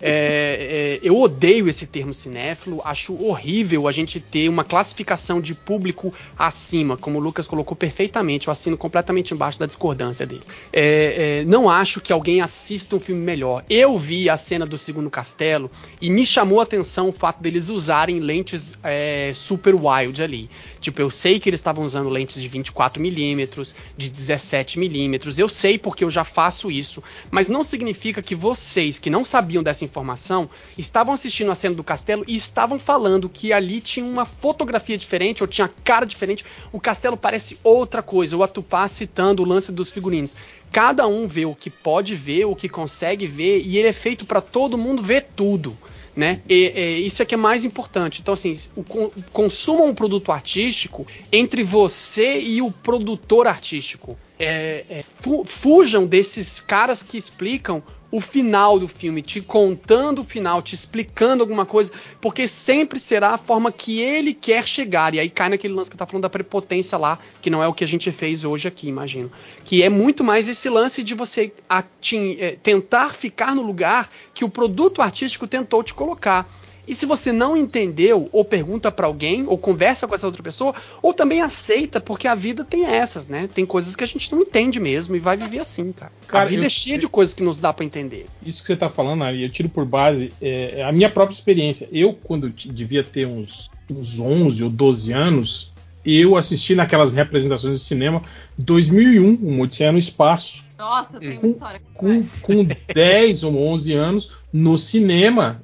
É, 0.00 1.00
é, 1.02 1.06
eu 1.06 1.18
odeio 1.18 1.68
esse 1.68 1.86
termo 1.86 2.14
cinéfilo, 2.14 2.80
acho 2.84 3.14
horrível 3.22 3.86
a 3.88 3.92
gente 3.92 4.20
ter 4.20 4.48
uma 4.48 4.64
classificação 4.64 5.40
de 5.40 5.54
público 5.54 6.12
acima, 6.38 6.96
como 6.96 7.18
o 7.18 7.20
Lucas 7.20 7.46
colocou 7.46 7.76
perfeitamente, 7.76 8.48
eu 8.48 8.52
assino 8.52 8.76
completamente 8.76 9.34
embaixo 9.34 9.58
da 9.58 9.66
discordância 9.66 10.26
dele. 10.26 10.42
É, 10.72 11.40
é, 11.40 11.44
não 11.44 11.68
acho 11.68 12.00
que 12.00 12.12
alguém 12.12 12.40
assista 12.40 12.96
um 12.96 13.00
filme 13.00 13.22
melhor. 13.22 13.64
Eu 13.68 13.98
vi 13.98 14.28
a 14.28 14.36
cena 14.36 14.66
do 14.66 14.78
segundo 14.78 15.10
castelo 15.10 15.70
e 16.00 16.10
me 16.10 16.26
chamou 16.26 16.60
a 16.60 16.62
atenção 16.62 17.08
o 17.08 17.12
fato 17.12 17.42
deles 17.42 17.68
usarem 17.68 18.20
lentes 18.20 18.74
é, 18.82 19.32
super 19.34 19.74
wild 19.74 20.22
ali. 20.22 20.48
Tipo, 20.80 21.00
eu 21.00 21.10
sei 21.10 21.40
que 21.40 21.48
eles 21.48 21.60
estavam 21.60 21.84
usando 21.84 22.08
lentes 22.08 22.40
de 22.40 22.48
24mm, 22.48 23.74
de 23.96 24.10
17mm, 24.10 25.38
eu 25.38 25.48
sei 25.48 25.78
porque 25.78 26.04
eu 26.04 26.10
já 26.10 26.24
faço 26.24 26.70
isso, 26.70 27.02
mas 27.30 27.48
não 27.48 27.62
significa 27.62 28.22
que 28.22 28.34
vocês 28.34 28.98
que 28.98 29.10
não 29.10 29.24
sabiam 29.24 29.62
dessa 29.62 29.73
informação 29.82 30.50
estavam 30.76 31.14
assistindo 31.14 31.50
a 31.50 31.54
cena 31.54 31.74
do 31.74 31.82
castelo 31.82 32.22
e 32.28 32.36
estavam 32.36 32.78
falando 32.78 33.30
que 33.30 33.50
ali 33.50 33.80
tinha 33.80 34.04
uma 34.04 34.26
fotografia 34.26 34.98
diferente 34.98 35.42
ou 35.42 35.46
tinha 35.46 35.70
cara 35.82 36.04
diferente. 36.04 36.44
O 36.70 36.78
castelo 36.78 37.16
parece 37.16 37.58
outra 37.64 38.02
coisa. 38.02 38.36
O 38.36 38.42
Atupá 38.42 38.86
citando 38.86 39.42
o 39.42 39.46
lance 39.46 39.72
dos 39.72 39.90
figurinos. 39.90 40.36
Cada 40.70 41.06
um 41.06 41.26
vê 41.26 41.46
o 41.46 41.54
que 41.54 41.70
pode 41.70 42.14
ver, 42.14 42.44
o 42.44 42.54
que 42.54 42.68
consegue 42.68 43.26
ver, 43.26 43.62
e 43.62 43.78
ele 43.78 43.88
é 43.88 43.92
feito 43.92 44.26
para 44.26 44.42
todo 44.42 44.76
mundo 44.76 45.02
ver 45.02 45.28
tudo 45.34 45.78
né? 46.16 46.40
E, 46.48 46.72
e, 46.74 47.06
isso 47.06 47.22
é 47.22 47.26
que 47.26 47.34
é 47.34 47.38
mais 47.38 47.64
importante. 47.64 48.20
Então, 48.20 48.34
assim, 48.34 48.56
o, 48.76 48.84
con- 48.84 49.10
consumam 49.32 49.88
um 49.88 49.94
produto 49.94 50.30
artístico 50.30 51.06
entre 51.32 51.62
você 51.62 52.38
e 52.40 52.62
o 52.62 52.70
produtor 52.70 53.46
artístico. 53.46 54.16
É, 54.38 54.84
é, 54.88 55.04
fu- 55.20 55.44
fujam 55.44 56.06
desses 56.06 56.60
caras 56.60 57.02
que 57.02 57.16
explicam 57.16 57.82
o 58.14 58.20
final 58.20 58.78
do 58.78 58.86
filme, 58.86 59.20
te 59.20 59.40
contando 59.40 60.20
o 60.20 60.24
final, 60.24 60.62
te 60.62 60.72
explicando 60.72 61.42
alguma 61.42 61.66
coisa, 61.66 61.92
porque 62.20 62.46
sempre 62.46 63.00
será 63.00 63.30
a 63.30 63.36
forma 63.36 63.72
que 63.72 64.00
ele 64.00 64.32
quer 64.32 64.68
chegar. 64.68 65.12
E 65.16 65.18
aí 65.18 65.28
cai 65.28 65.48
naquele 65.48 65.74
lance 65.74 65.90
que 65.90 65.96
tá 65.96 66.06
falando 66.06 66.22
da 66.22 66.30
prepotência 66.30 66.96
lá, 66.96 67.18
que 67.42 67.50
não 67.50 67.60
é 67.60 67.66
o 67.66 67.74
que 67.74 67.82
a 67.82 67.88
gente 67.88 68.12
fez 68.12 68.44
hoje 68.44 68.68
aqui, 68.68 68.86
imagino. 68.86 69.32
Que 69.64 69.82
é 69.82 69.88
muito 69.88 70.22
mais 70.22 70.48
esse 70.48 70.68
lance 70.70 71.02
de 71.02 71.12
você 71.12 71.52
atin- 71.68 72.36
é, 72.38 72.52
tentar 72.52 73.12
ficar 73.14 73.52
no 73.52 73.62
lugar 73.62 74.08
que 74.32 74.44
o 74.44 74.48
produto 74.48 75.02
artístico 75.02 75.48
tentou 75.48 75.82
te 75.82 75.92
colocar. 75.92 76.48
E 76.86 76.94
se 76.94 77.06
você 77.06 77.32
não 77.32 77.56
entendeu, 77.56 78.28
ou 78.32 78.44
pergunta 78.44 78.92
pra 78.92 79.06
alguém, 79.06 79.44
ou 79.46 79.56
conversa 79.56 80.06
com 80.06 80.14
essa 80.14 80.26
outra 80.26 80.42
pessoa, 80.42 80.74
ou 81.02 81.14
também 81.14 81.40
aceita, 81.40 82.00
porque 82.00 82.28
a 82.28 82.34
vida 82.34 82.64
tem 82.64 82.84
essas, 82.84 83.26
né? 83.26 83.48
Tem 83.52 83.64
coisas 83.64 83.96
que 83.96 84.04
a 84.04 84.06
gente 84.06 84.30
não 84.32 84.42
entende 84.42 84.78
mesmo 84.78 85.16
e 85.16 85.18
vai 85.18 85.36
viver 85.36 85.60
assim, 85.60 85.92
cara. 85.92 86.12
Cara, 86.28 86.44
a 86.44 86.46
vida 86.46 86.62
eu- 86.62 86.66
é 86.66 86.70
cheia 86.70 86.98
de 86.98 87.08
coisas 87.08 87.32
que 87.34 87.42
nos 87.42 87.58
dá 87.58 87.72
pra 87.72 87.84
entender. 87.84 88.26
Isso 88.44 88.60
que 88.60 88.66
você 88.66 88.76
tá 88.76 88.90
falando, 88.90 89.24
Ari, 89.24 89.42
eu 89.42 89.50
tiro 89.50 89.68
por 89.68 89.84
base 89.86 90.32
é, 90.42 90.82
a 90.82 90.92
minha 90.92 91.08
própria 91.08 91.34
experiência. 91.34 91.88
Eu, 91.90 92.12
quando 92.12 92.50
devia 92.50 93.02
ter 93.02 93.26
uns, 93.26 93.70
uns 93.90 94.18
11 94.20 94.62
ou 94.62 94.68
12 94.70 95.12
anos, 95.12 95.72
eu 96.04 96.36
assisti 96.36 96.74
naquelas 96.74 97.14
representações 97.14 97.80
de 97.80 97.84
cinema 97.86 98.20
2001, 98.58 99.38
Um 99.42 99.60
Odisseia 99.60 99.90
no 99.92 99.98
Espaço. 99.98 100.64
Nossa, 100.78 101.18
tem 101.18 101.32
uma 101.32 101.40
Com- 101.40 101.46
história. 101.46 101.80
com, 101.94 102.24
com 102.42 102.66
10 102.92 103.42
ou 103.44 103.56
11 103.56 103.92
anos 103.94 104.32
no 104.52 104.76
cinema 104.76 105.62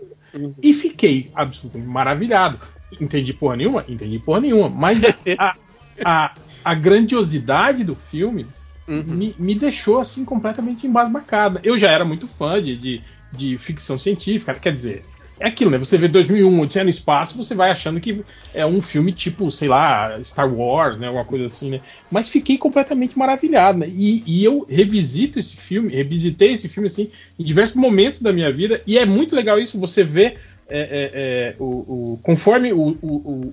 e 0.62 0.72
fiquei 0.74 1.30
absolutamente 1.34 1.88
maravilhado. 1.88 2.58
Entendi 3.00 3.32
porra 3.32 3.56
nenhuma? 3.56 3.84
Entendi 3.88 4.18
porra 4.18 4.40
nenhuma. 4.40 4.68
Mas 4.68 5.02
a, 5.38 5.54
a, 6.04 6.34
a 6.64 6.74
grandiosidade 6.74 7.84
do 7.84 7.94
filme 7.94 8.46
Uhum. 8.88 9.04
me, 9.04 9.34
me 9.38 9.54
deixou 9.54 10.00
assim 10.00 10.24
completamente 10.24 10.84
embasbacada. 10.84 11.60
Eu 11.62 11.78
já 11.78 11.90
era 11.92 12.04
muito 12.04 12.26
fã 12.26 12.60
de, 12.60 12.76
de, 12.76 13.04
de 13.30 13.56
ficção 13.56 13.96
científica, 13.96 14.52
quer 14.54 14.74
dizer. 14.74 15.04
É 15.40 15.48
aquilo, 15.48 15.70
né? 15.70 15.78
Você 15.78 15.96
vê 15.96 16.06
2001, 16.06 16.60
Odisseia 16.60 16.84
no 16.84 16.90
Espaço, 16.90 17.36
você 17.36 17.54
vai 17.54 17.70
achando 17.70 17.98
que 17.98 18.22
é 18.52 18.66
um 18.66 18.82
filme 18.82 19.10
tipo, 19.10 19.50
sei 19.50 19.68
lá, 19.68 20.18
Star 20.22 20.52
Wars, 20.52 20.98
né? 20.98 21.06
Alguma 21.06 21.24
coisa 21.24 21.46
assim, 21.46 21.70
né? 21.70 21.80
Mas 22.10 22.28
fiquei 22.28 22.58
completamente 22.58 23.18
maravilhado, 23.18 23.78
né? 23.78 23.86
E, 23.88 24.22
e 24.26 24.44
eu 24.44 24.66
revisito 24.68 25.38
esse 25.38 25.56
filme, 25.56 25.94
revisitei 25.94 26.52
esse 26.52 26.68
filme, 26.68 26.88
assim, 26.88 27.10
em 27.38 27.42
diversos 27.44 27.76
momentos 27.76 28.20
da 28.20 28.32
minha 28.34 28.52
vida, 28.52 28.82
e 28.86 28.98
é 28.98 29.06
muito 29.06 29.34
legal 29.34 29.58
isso, 29.58 29.80
você 29.80 30.04
vê 30.04 30.36
é, 30.68 30.78
é, 30.78 31.10
é, 31.14 31.56
o, 31.58 31.64
o- 32.12 32.20
conforme 32.22 32.72
o, 32.72 32.96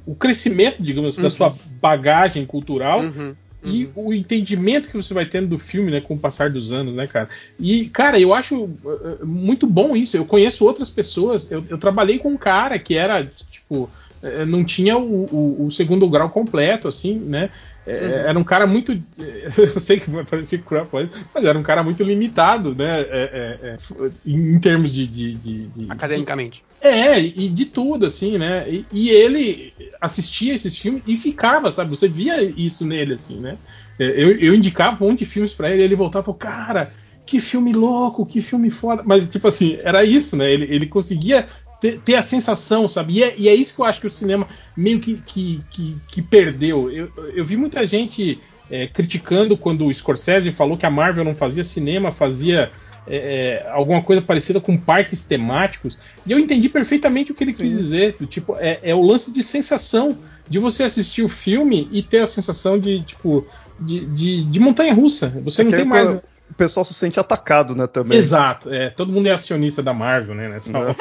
o, 0.06 0.16
crescimento, 0.16 0.84
digamos 0.84 1.12
assim, 1.16 1.22
da 1.22 1.30
Uhum. 1.30 1.34
sua 1.34 1.56
bagagem 1.82 2.46
cultural, 2.46 3.02
Uhum. 3.02 3.34
E 3.64 3.90
o 3.96 4.14
entendimento 4.14 4.88
que 4.90 4.96
você 4.96 5.14
vai 5.14 5.26
tendo 5.26 5.48
do 5.48 5.60
filme, 5.60 5.92
né, 5.92 6.00
com 6.00 6.14
o 6.16 6.20
passar 6.20 6.50
dos 6.50 6.72
anos, 6.72 6.94
né, 6.96 7.08
cara? 7.08 7.28
E, 7.60 7.90
cara, 7.90 8.20
eu 8.20 8.34
acho 8.34 8.56
uh, 8.66 8.72
uh, 9.22 9.26
muito 9.26 9.66
bom 9.68 9.96
isso. 9.96 10.16
Eu 10.16 10.26
conheço 10.26 10.64
outras 10.66 10.90
pessoas. 10.90 11.50
Eu, 11.52 11.66
eu 11.70 11.78
trabalhei 11.78 12.20
com 12.20 12.30
um 12.30 12.38
cara 12.38 12.78
que 12.78 12.96
era, 12.96 13.26
tipo, 13.50 13.90
eh, 14.22 14.46
não 14.46 14.64
tinha 14.64 14.98
o, 14.98 15.26
o- 15.26 15.66
o 15.66 15.72
segundo 15.72 16.08
grau 16.10 16.30
completo, 16.30 16.88
assim, 16.88 17.20
né? 17.20 17.50
Eh, 17.88 18.24
Era 18.28 18.38
um 18.38 18.44
cara 18.44 18.68
muito. 18.68 18.92
Eu 19.58 19.80
sei 19.80 20.00
que 20.00 20.10
vai 20.10 20.26
parecer 20.26 20.64
cruel, 20.64 20.90
mas 21.34 21.46
era 21.46 21.58
um 21.58 21.64
cara 21.64 21.84
muito 21.84 22.04
limitado, 22.04 22.76
né? 22.76 23.02
eh, 23.02 23.08
eh, 23.34 23.76
eh, 23.76 24.10
em, 24.26 24.60
termos 24.60 24.94
de- 24.94 25.08
de- 25.08 25.36
de- 25.38 25.68
de 25.70 25.92
Academicamente. 25.92 26.64
é, 26.82 27.20
e 27.20 27.50
de 27.50 27.66
tudo, 27.66 28.06
assim, 28.06 28.38
né? 28.38 28.70
E, 28.70 28.88
e 28.92 29.10
ele 29.10 29.74
assistia 30.02 30.54
esses 30.54 30.78
filmes 30.78 31.02
e 31.08 31.16
ficava, 31.18 31.72
sabe? 31.72 31.90
Você 31.90 32.08
via 32.08 32.42
isso 32.44 32.86
nele, 32.86 33.14
assim, 33.16 33.40
né? 33.40 33.58
É, 34.00 34.06
Eu, 34.06 34.32
eu 34.40 34.54
indicava 34.54 35.04
um 35.04 35.08
monte 35.10 35.20
de 35.20 35.26
filmes 35.26 35.54
pra 35.54 35.72
ele, 35.72 35.84
ele 35.84 35.96
voltava 35.96 36.24
e 36.24 36.26
falou, 36.26 36.38
cara, 36.40 36.94
que 37.26 37.40
filme 37.40 37.74
louco, 37.74 38.26
que 38.26 38.42
filme 38.42 38.70
foda. 38.70 39.04
Mas, 39.06 39.30
tipo 39.30 39.48
assim, 39.48 39.78
era 39.82 40.04
isso, 40.04 40.36
né? 40.38 40.52
Ele, 40.52 40.66
ele 40.74 40.88
conseguia 40.88 41.48
ter, 41.80 42.00
ter 42.00 42.16
a 42.16 42.22
sensação, 42.22 42.88
sabe? 42.88 43.14
E 43.14 43.24
é, 43.24 43.36
e 43.38 43.50
é 43.50 43.56
isso 43.56 43.76
que 43.76 43.82
eu 43.82 43.86
acho 43.86 44.02
que 44.02 44.08
o 44.08 44.12
cinema 44.12 44.48
meio 44.76 45.00
que, 45.00 45.18
que, 45.18 45.62
que, 45.70 45.98
que 46.08 46.22
perdeu. 46.22 46.92
Eu, 46.92 47.12
eu 47.34 47.46
vi 47.46 47.56
muita 47.56 47.86
gente 47.86 48.40
é, 48.70 48.88
criticando 48.88 49.56
quando 49.58 49.86
o 49.86 49.94
Scorsese 49.94 50.52
falou 50.52 50.78
que 50.78 50.86
a 50.86 50.92
Marvel 50.92 51.24
não 51.24 51.36
fazia 51.36 51.64
cinema, 51.64 52.12
fazia 52.12 52.72
é, 53.08 53.64
é, 53.66 53.70
alguma 53.70 54.02
coisa 54.04 54.22
parecida 54.22 54.60
com 54.60 54.78
parques 54.78 55.24
temáticos. 55.24 55.98
E 56.26 56.32
eu 56.32 56.40
entendi 56.40 56.68
perfeitamente 56.68 57.32
o 57.32 57.36
que 57.36 57.44
ele 57.44 57.54
Sim. 57.54 57.64
quis 57.64 57.78
dizer. 57.78 58.16
Do, 58.20 58.26
tipo, 58.26 58.56
é, 58.58 58.80
é 58.84 58.94
o 58.94 59.02
lance 59.02 59.32
de 59.32 59.42
sensação. 59.42 60.18
De 60.50 60.60
você 60.60 60.84
assistir 60.84 61.24
o 61.24 61.28
filme 61.28 61.90
e 61.92 62.02
ter 62.02 62.20
a 62.20 62.28
sensação 62.28 62.80
de, 62.80 63.02
tipo, 63.02 63.46
de, 63.78 64.06
de, 64.06 64.44
de 64.46 64.60
montanha 64.62 64.94
russa. 64.94 65.30
Você 65.44 65.62
não 65.62 65.72
É 65.72 65.74
que 65.74 65.78
tem 65.80 65.86
mais. 65.86 66.22
O 66.50 66.54
pessoal 66.54 66.84
se 66.84 66.94
sente 66.94 67.20
atacado, 67.20 67.76
né, 67.76 67.88
também. 67.88 68.18
Exato, 68.18 68.74
é, 68.74 68.90
todo 68.90 69.12
mundo 69.12 69.28
é 69.28 69.32
acionista 69.32 69.84
da 69.84 69.94
Marvel, 69.94 70.34
né? 70.34 70.48
Nessa 70.48 70.78
hora. 70.78 70.96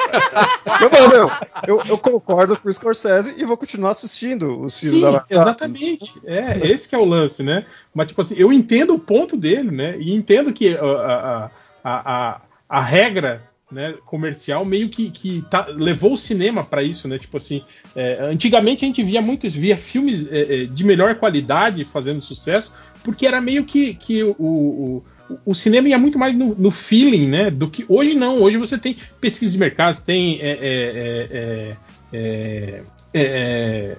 Eu, 0.81 0.89
não, 0.89 1.07
não, 1.09 1.37
eu, 1.65 1.83
eu 1.87 1.97
concordo 1.97 2.57
com 2.57 2.69
o 2.69 2.73
Scorsese 2.73 3.33
e 3.37 3.45
vou 3.45 3.57
continuar 3.57 3.91
assistindo 3.91 4.59
os 4.61 4.77
filmes 4.79 4.97
Sim, 4.97 5.01
da 5.01 5.11
Marvel. 5.11 5.41
exatamente. 5.41 6.13
É, 6.25 6.67
esse 6.67 6.87
que 6.87 6.95
é 6.95 6.97
o 6.97 7.05
lance, 7.05 7.41
né? 7.43 7.65
Mas, 7.93 8.07
tipo 8.07 8.21
assim, 8.21 8.35
eu 8.37 8.51
entendo 8.51 8.93
o 8.93 8.99
ponto 8.99 9.37
dele, 9.37 9.71
né? 9.71 9.97
E 9.97 10.13
entendo 10.13 10.53
que 10.53 10.77
a, 10.77 10.81
a, 10.83 11.51
a, 11.83 12.41
a, 12.67 12.81
regra 12.81 13.43
né, 13.71 13.95
comercial 14.05 14.63
meio 14.65 14.89
que, 14.89 15.09
que 15.09 15.43
tá- 15.49 15.67
levou 15.69 16.13
o 16.13 16.17
cinema 16.17 16.63
para 16.63 16.83
isso, 16.83 17.07
né? 17.07 17.17
Tipo 17.17 17.37
assim, 17.37 17.63
é, 17.95 18.17
antigamente 18.21 18.85
a 18.85 18.87
gente 18.87 19.03
via 19.03 19.21
muito 19.21 19.47
isso, 19.47 19.59
via 19.59 19.77
filmes 19.77 20.31
é, 20.31 20.63
é, 20.63 20.65
de 20.65 20.83
melhor 20.83 21.15
qualidade 21.15 21.83
fazendo 21.83 22.21
sucesso, 22.21 22.73
porque 23.03 23.25
era 23.25 23.41
meio 23.41 23.65
que, 23.65 23.93
que 23.93 24.23
o, 24.23 24.35
o, 24.39 25.03
o 25.45 25.53
cinema 25.53 25.89
ia 25.89 25.97
muito 25.97 26.17
mais 26.17 26.35
no, 26.35 26.55
no 26.55 26.71
feeling, 26.71 27.27
né? 27.27 27.51
Do 27.51 27.69
que 27.69 27.85
hoje 27.87 28.13
não. 28.13 28.41
Hoje 28.41 28.57
você 28.57 28.77
tem 28.77 28.95
pesquisa 29.19 29.51
de 29.51 29.57
mercado, 29.57 30.03
tem 30.03 30.39
é, 30.41 30.49
é, 30.49 30.57
é, 30.61 31.27
é, 31.31 31.77
é, 32.13 32.83
é, 33.13 33.21
é, 33.21 33.97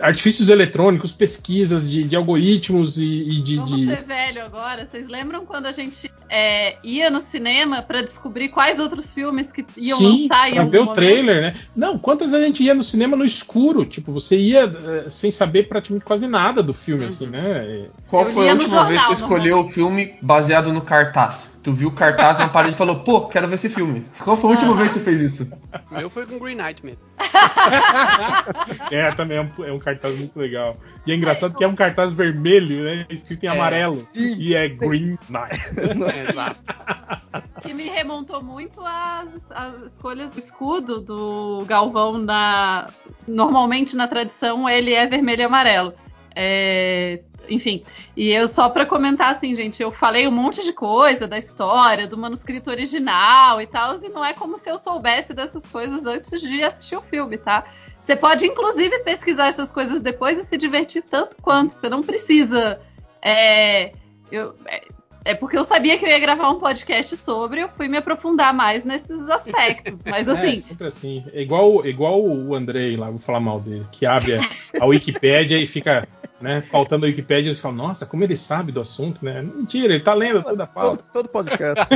artifícios 0.00 0.48
eletrônicos, 0.50 1.12
pesquisas 1.12 1.88
de, 1.90 2.04
de 2.04 2.16
algoritmos 2.16 2.98
e, 2.98 3.04
e 3.04 3.40
de, 3.42 3.56
Vamos 3.56 3.76
de- 3.76 3.86
ser 3.86 4.04
velho 4.04 4.42
agora. 4.44 4.84
Vocês 4.86 5.08
lembram 5.08 5.44
quando 5.46 5.66
a 5.66 5.72
gente 5.72 6.10
é, 6.28 6.76
ia 6.84 7.10
no 7.10 7.20
cinema 7.20 7.82
pra 7.82 8.02
descobrir 8.02 8.48
quais 8.48 8.78
outros 8.78 9.12
filmes 9.12 9.52
que 9.52 9.64
iam 9.76 9.98
Sim, 9.98 10.22
lançar 10.22 10.50
pra 10.50 10.60
algum 10.60 10.70
ver 10.70 10.78
o 10.78 10.84
momento? 10.84 10.94
trailer, 10.96 11.42
né? 11.42 11.54
Não, 11.74 11.98
quantas 11.98 12.30
vezes 12.30 12.44
a 12.44 12.46
gente 12.46 12.62
ia 12.62 12.74
no 12.74 12.82
cinema 12.82 13.16
no 13.16 13.24
escuro? 13.24 13.84
Tipo, 13.84 14.12
você 14.12 14.36
ia 14.36 14.62
eh, 14.64 15.10
sem 15.10 15.30
saber 15.30 15.64
praticamente 15.68 16.04
quase 16.04 16.26
nada 16.26 16.62
do 16.62 16.72
filme, 16.74 17.04
assim, 17.06 17.26
né? 17.26 17.86
Qual 18.08 18.26
Eu 18.26 18.32
foi 18.32 18.48
a 18.48 18.52
última 18.54 18.84
vez 18.84 19.00
que 19.00 19.06
você 19.08 19.14
jornal, 19.16 19.38
escolheu 19.38 19.58
o 19.60 19.66
filme 19.68 20.14
baseado 20.22 20.72
no 20.72 20.80
cartaz? 20.80 21.59
Tu 21.62 21.72
viu 21.72 21.88
o 21.88 21.92
cartaz 21.92 22.38
na 22.38 22.48
parede 22.48 22.74
e 22.74 22.78
falou, 22.78 23.00
pô, 23.00 23.22
quero 23.28 23.46
ver 23.46 23.56
esse 23.56 23.68
filme. 23.68 24.02
Qual 24.24 24.36
foi 24.36 24.50
a 24.50 24.52
última 24.54 24.74
vez 24.74 24.92
que 24.92 24.98
você 24.98 25.04
fez 25.04 25.20
isso? 25.20 25.52
O 25.90 25.94
meu 25.94 26.08
foi 26.08 26.26
com 26.26 26.38
Green 26.38 26.56
Knight 26.56 26.84
mesmo. 26.84 27.02
É, 28.90 29.12
também 29.12 29.36
é 29.36 29.42
um, 29.42 29.64
é 29.64 29.72
um 29.72 29.78
cartaz 29.78 30.16
muito 30.18 30.36
legal. 30.38 30.76
E 31.06 31.12
é 31.12 31.14
engraçado 31.14 31.54
que 31.56 31.62
é 31.62 31.68
um 31.68 31.76
cartaz 31.76 32.12
vermelho, 32.12 32.82
né? 32.82 33.06
Escrito 33.08 33.44
em 33.44 33.48
amarelo. 33.48 33.94
sim. 33.94 34.36
E 34.38 34.54
é 34.54 34.68
Green 34.68 35.16
Knight. 35.28 35.60
É, 36.12 36.26
exato. 36.30 36.60
Que 37.62 37.72
me 37.72 37.84
remontou 37.88 38.42
muito 38.42 38.80
às, 38.84 39.52
às 39.52 39.82
escolhas 39.82 40.32
do 40.32 40.38
escudo 40.38 41.00
do 41.00 41.64
Galvão 41.66 42.18
na. 42.18 42.90
Normalmente 43.28 43.94
na 43.94 44.08
tradição 44.08 44.68
ele 44.68 44.92
é 44.92 45.06
vermelho 45.06 45.42
e 45.42 45.44
amarelo. 45.44 45.94
É, 46.34 47.20
enfim, 47.48 47.82
e 48.16 48.30
eu 48.30 48.46
só 48.46 48.68
pra 48.68 48.86
comentar 48.86 49.30
assim, 49.30 49.54
gente, 49.56 49.82
eu 49.82 49.90
falei 49.90 50.26
um 50.28 50.30
monte 50.30 50.62
de 50.62 50.72
coisa 50.72 51.26
da 51.26 51.36
história, 51.36 52.06
do 52.06 52.16
manuscrito 52.16 52.70
original 52.70 53.60
e 53.60 53.66
tal, 53.66 53.94
e 53.96 54.08
não 54.08 54.24
é 54.24 54.32
como 54.32 54.56
se 54.56 54.70
eu 54.70 54.78
soubesse 54.78 55.34
dessas 55.34 55.66
coisas 55.66 56.06
antes 56.06 56.40
de 56.40 56.62
assistir 56.62 56.96
o 56.96 57.02
filme, 57.02 57.36
tá? 57.36 57.64
Você 58.00 58.16
pode, 58.16 58.46
inclusive, 58.46 59.00
pesquisar 59.00 59.48
essas 59.48 59.70
coisas 59.70 60.00
depois 60.00 60.38
e 60.38 60.44
se 60.44 60.56
divertir 60.56 61.02
tanto 61.02 61.36
quanto. 61.42 61.70
Você 61.70 61.88
não 61.88 62.02
precisa. 62.02 62.80
É, 63.20 63.92
eu, 64.32 64.54
é, 64.64 64.80
é 65.22 65.34
porque 65.34 65.58
eu 65.58 65.64
sabia 65.64 65.98
que 65.98 66.04
eu 66.06 66.08
ia 66.08 66.18
gravar 66.18 66.50
um 66.50 66.58
podcast 66.58 67.14
sobre, 67.16 67.60
eu 67.60 67.68
fui 67.68 67.88
me 67.88 67.98
aprofundar 67.98 68.54
mais 68.54 68.86
nesses 68.86 69.28
aspectos. 69.28 70.02
Mas 70.06 70.28
É, 70.28 70.32
assim, 70.32 70.60
sempre 70.60 70.86
assim. 70.86 71.24
É 71.32 71.42
igual, 71.42 71.84
igual 71.84 72.22
o 72.22 72.54
Andrei 72.54 72.96
lá, 72.96 73.10
vou 73.10 73.18
falar 73.18 73.40
mal 73.40 73.60
dele, 73.60 73.86
que 73.92 74.06
abre 74.06 74.36
a, 74.36 74.40
a 74.80 74.86
Wikipédia 74.86 75.58
e 75.58 75.66
fica 75.66 76.08
né, 76.40 76.62
pautando 76.70 77.04
a 77.04 77.08
Wikipédia 77.08 77.50
e 77.52 77.54
fala, 77.54 77.74
nossa, 77.74 78.06
como 78.06 78.24
ele 78.24 78.36
sabe 78.36 78.72
do 78.72 78.80
assunto, 78.80 79.24
né? 79.24 79.42
Mentira, 79.42 79.94
ele 79.94 80.02
tá 80.02 80.14
lendo 80.14 80.42
toda 80.42 80.64
a 80.64 80.66
Todo, 80.66 80.74
pauta. 80.82 81.04
todo 81.12 81.28
podcast. 81.28 81.84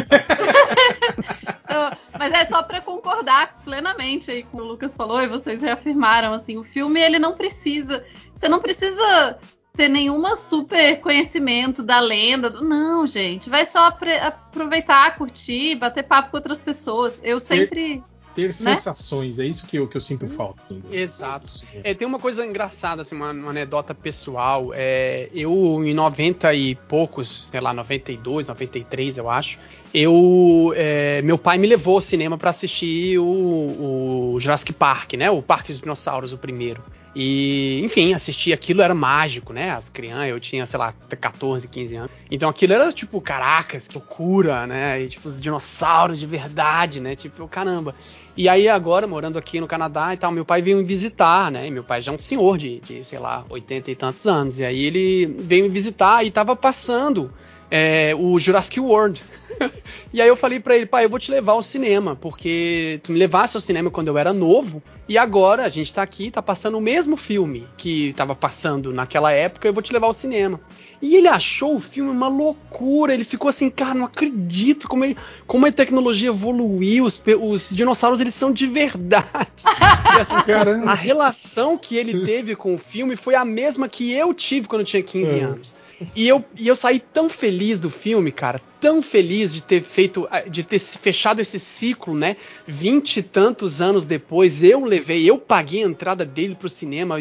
eu- 1.68 1.98
mas 2.18 2.32
é 2.32 2.44
só 2.46 2.62
pra 2.62 2.80
concordar 2.80 3.56
plenamente 3.64 4.30
aí 4.30 4.42
com 4.44 4.58
o 4.58 4.60
que 4.60 4.66
o 4.66 4.70
Lucas 4.70 4.94
falou 4.96 5.20
e 5.20 5.26
vocês 5.26 5.62
reafirmaram 5.62 6.32
assim, 6.32 6.56
o 6.58 6.64
filme 6.64 7.00
ele 7.00 7.18
não 7.18 7.34
precisa, 7.34 8.04
você 8.32 8.48
não 8.48 8.60
precisa 8.60 9.38
ter 9.76 9.88
nenhuma 9.88 10.36
super 10.36 11.00
conhecimento 11.00 11.82
da 11.82 11.98
lenda, 11.98 12.48
do- 12.48 12.62
não, 12.62 13.06
gente, 13.06 13.50
vai 13.50 13.66
só 13.66 13.86
aproveitar, 14.22 15.16
curtir, 15.16 15.74
bater 15.76 16.04
papo 16.04 16.30
com 16.30 16.36
outras 16.36 16.60
pessoas. 16.60 17.20
Eu 17.24 17.40
sempre 17.40 18.00
ter 18.34 18.52
sensações. 18.52 19.38
É 19.38 19.46
isso 19.46 19.66
que 19.66 19.76
eu, 19.76 19.86
que 19.86 19.96
eu 19.96 20.00
sinto 20.00 20.28
falta. 20.28 20.62
assim, 20.64 20.82
Exato. 20.90 21.64
É, 21.82 21.94
tem 21.94 22.06
uma 22.06 22.18
coisa 22.18 22.44
engraçada, 22.44 23.02
assim, 23.02 23.14
uma, 23.14 23.30
uma 23.32 23.50
anedota 23.50 23.94
pessoal. 23.94 24.72
É, 24.74 25.28
eu, 25.32 25.82
em 25.84 25.94
90 25.94 26.52
e 26.54 26.74
poucos, 26.74 27.48
sei 27.50 27.60
lá, 27.60 27.72
92, 27.72 28.48
93, 28.48 29.16
eu 29.16 29.30
acho, 29.30 29.58
eu. 29.92 30.72
é, 30.76 31.22
meu 31.22 31.38
pai 31.38 31.58
me 31.58 31.66
levou 31.66 31.96
ao 31.96 32.00
cinema 32.00 32.36
pra 32.36 32.50
assistir 32.50 33.18
o, 33.18 34.34
o 34.34 34.40
Jurassic 34.40 34.72
Park, 34.72 35.14
né? 35.14 35.30
O 35.30 35.40
Parque 35.40 35.72
dos 35.72 35.80
Dinossauros, 35.80 36.32
o 36.32 36.38
primeiro. 36.38 36.82
E, 37.14 37.80
enfim, 37.84 38.12
assistir 38.12 38.52
aquilo 38.52 38.82
era 38.82 38.94
mágico, 38.94 39.52
né? 39.52 39.70
As 39.70 39.88
crianças, 39.88 40.28
eu 40.28 40.40
tinha, 40.40 40.66
sei 40.66 40.78
lá, 40.78 40.92
14, 40.92 41.68
15 41.68 41.96
anos. 41.96 42.10
Então 42.30 42.48
aquilo 42.48 42.72
era 42.72 42.92
tipo, 42.92 43.20
caracas, 43.20 43.86
que 43.86 43.94
loucura, 43.94 44.66
né? 44.66 45.00
E 45.00 45.08
tipo, 45.08 45.28
os 45.28 45.40
dinossauros 45.40 46.18
de 46.18 46.26
verdade, 46.26 47.00
né? 47.00 47.14
Tipo, 47.14 47.46
caramba. 47.46 47.94
E 48.36 48.48
aí 48.48 48.68
agora, 48.68 49.06
morando 49.06 49.38
aqui 49.38 49.60
no 49.60 49.68
Canadá 49.68 50.12
e 50.12 50.16
tal, 50.16 50.32
meu 50.32 50.44
pai 50.44 50.60
veio 50.60 50.76
me 50.76 50.84
visitar, 50.84 51.52
né? 51.52 51.68
E 51.68 51.70
meu 51.70 51.84
pai 51.84 52.02
já 52.02 52.10
é 52.10 52.14
um 52.14 52.18
senhor 52.18 52.58
de, 52.58 52.80
de, 52.80 53.04
sei 53.04 53.20
lá, 53.20 53.44
80 53.48 53.90
e 53.92 53.94
tantos 53.94 54.26
anos. 54.26 54.58
E 54.58 54.64
aí 54.64 54.84
ele 54.84 55.26
veio 55.38 55.64
me 55.64 55.70
visitar 55.70 56.24
e 56.24 56.32
tava 56.32 56.56
passando 56.56 57.30
é, 57.70 58.12
o 58.16 58.38
Jurassic 58.40 58.80
World. 58.80 59.22
e 60.12 60.20
aí 60.20 60.28
eu 60.28 60.36
falei 60.36 60.60
pra 60.60 60.76
ele, 60.76 60.86
pai, 60.86 61.04
eu 61.04 61.08
vou 61.10 61.18
te 61.18 61.30
levar 61.30 61.52
ao 61.52 61.62
cinema, 61.62 62.16
porque 62.16 63.00
tu 63.02 63.12
me 63.12 63.18
levasse 63.18 63.56
ao 63.56 63.60
cinema 63.60 63.90
quando 63.90 64.08
eu 64.08 64.18
era 64.18 64.32
novo, 64.32 64.82
e 65.08 65.18
agora 65.18 65.64
a 65.64 65.68
gente 65.68 65.92
tá 65.92 66.02
aqui, 66.02 66.30
tá 66.30 66.40
passando 66.42 66.78
o 66.78 66.80
mesmo 66.80 67.16
filme 67.16 67.66
que 67.76 68.12
tava 68.16 68.34
passando 68.34 68.92
naquela 68.92 69.32
época, 69.32 69.66
eu 69.68 69.72
vou 69.74 69.82
te 69.82 69.92
levar 69.92 70.06
ao 70.06 70.12
cinema. 70.12 70.60
E 71.02 71.16
ele 71.16 71.28
achou 71.28 71.76
o 71.76 71.80
filme 71.80 72.08
uma 72.10 72.28
loucura, 72.28 73.12
ele 73.12 73.24
ficou 73.24 73.48
assim, 73.50 73.68
cara, 73.68 73.92
não 73.94 74.06
acredito 74.06 74.88
como, 74.88 75.04
ele- 75.04 75.16
como 75.46 75.66
a 75.66 75.72
tecnologia 75.72 76.28
evoluiu, 76.30 77.04
os, 77.04 77.20
os 77.40 77.68
dinossauros 77.70 78.20
eles 78.22 78.34
são 78.34 78.50
de 78.52 78.66
verdade. 78.66 79.24
E 80.16 80.20
assim, 80.20 80.40
Caramba. 80.42 80.90
a 80.90 80.94
relação 80.94 81.76
que 81.76 81.96
ele 81.96 82.24
teve 82.24 82.54
com 82.54 82.74
o 82.74 82.78
filme 82.78 83.16
foi 83.16 83.34
a 83.34 83.44
mesma 83.44 83.88
que 83.88 84.12
eu 84.12 84.32
tive 84.32 84.68
quando 84.68 84.80
eu 84.82 84.86
tinha 84.86 85.02
15 85.02 85.38
É. 85.38 85.42
anos. 85.42 85.74
E 86.14 86.26
eu, 86.26 86.44
e 86.58 86.66
eu 86.66 86.74
saí 86.74 86.98
tão 86.98 87.28
feliz 87.28 87.80
do 87.80 87.88
filme, 87.88 88.32
cara, 88.32 88.60
tão 88.80 89.00
feliz 89.00 89.52
de 89.52 89.62
ter 89.62 89.82
feito, 89.82 90.28
de 90.50 90.62
ter 90.62 90.78
fechado 90.78 91.40
esse 91.40 91.58
ciclo, 91.58 92.14
né? 92.14 92.36
Vinte 92.66 93.18
e 93.18 93.22
tantos 93.22 93.80
anos 93.80 94.04
depois, 94.04 94.62
eu 94.62 94.84
levei, 94.84 95.28
eu 95.28 95.38
paguei 95.38 95.84
a 95.84 95.86
entrada 95.86 96.24
dele 96.24 96.54
pro 96.54 96.68
cinema. 96.68 97.16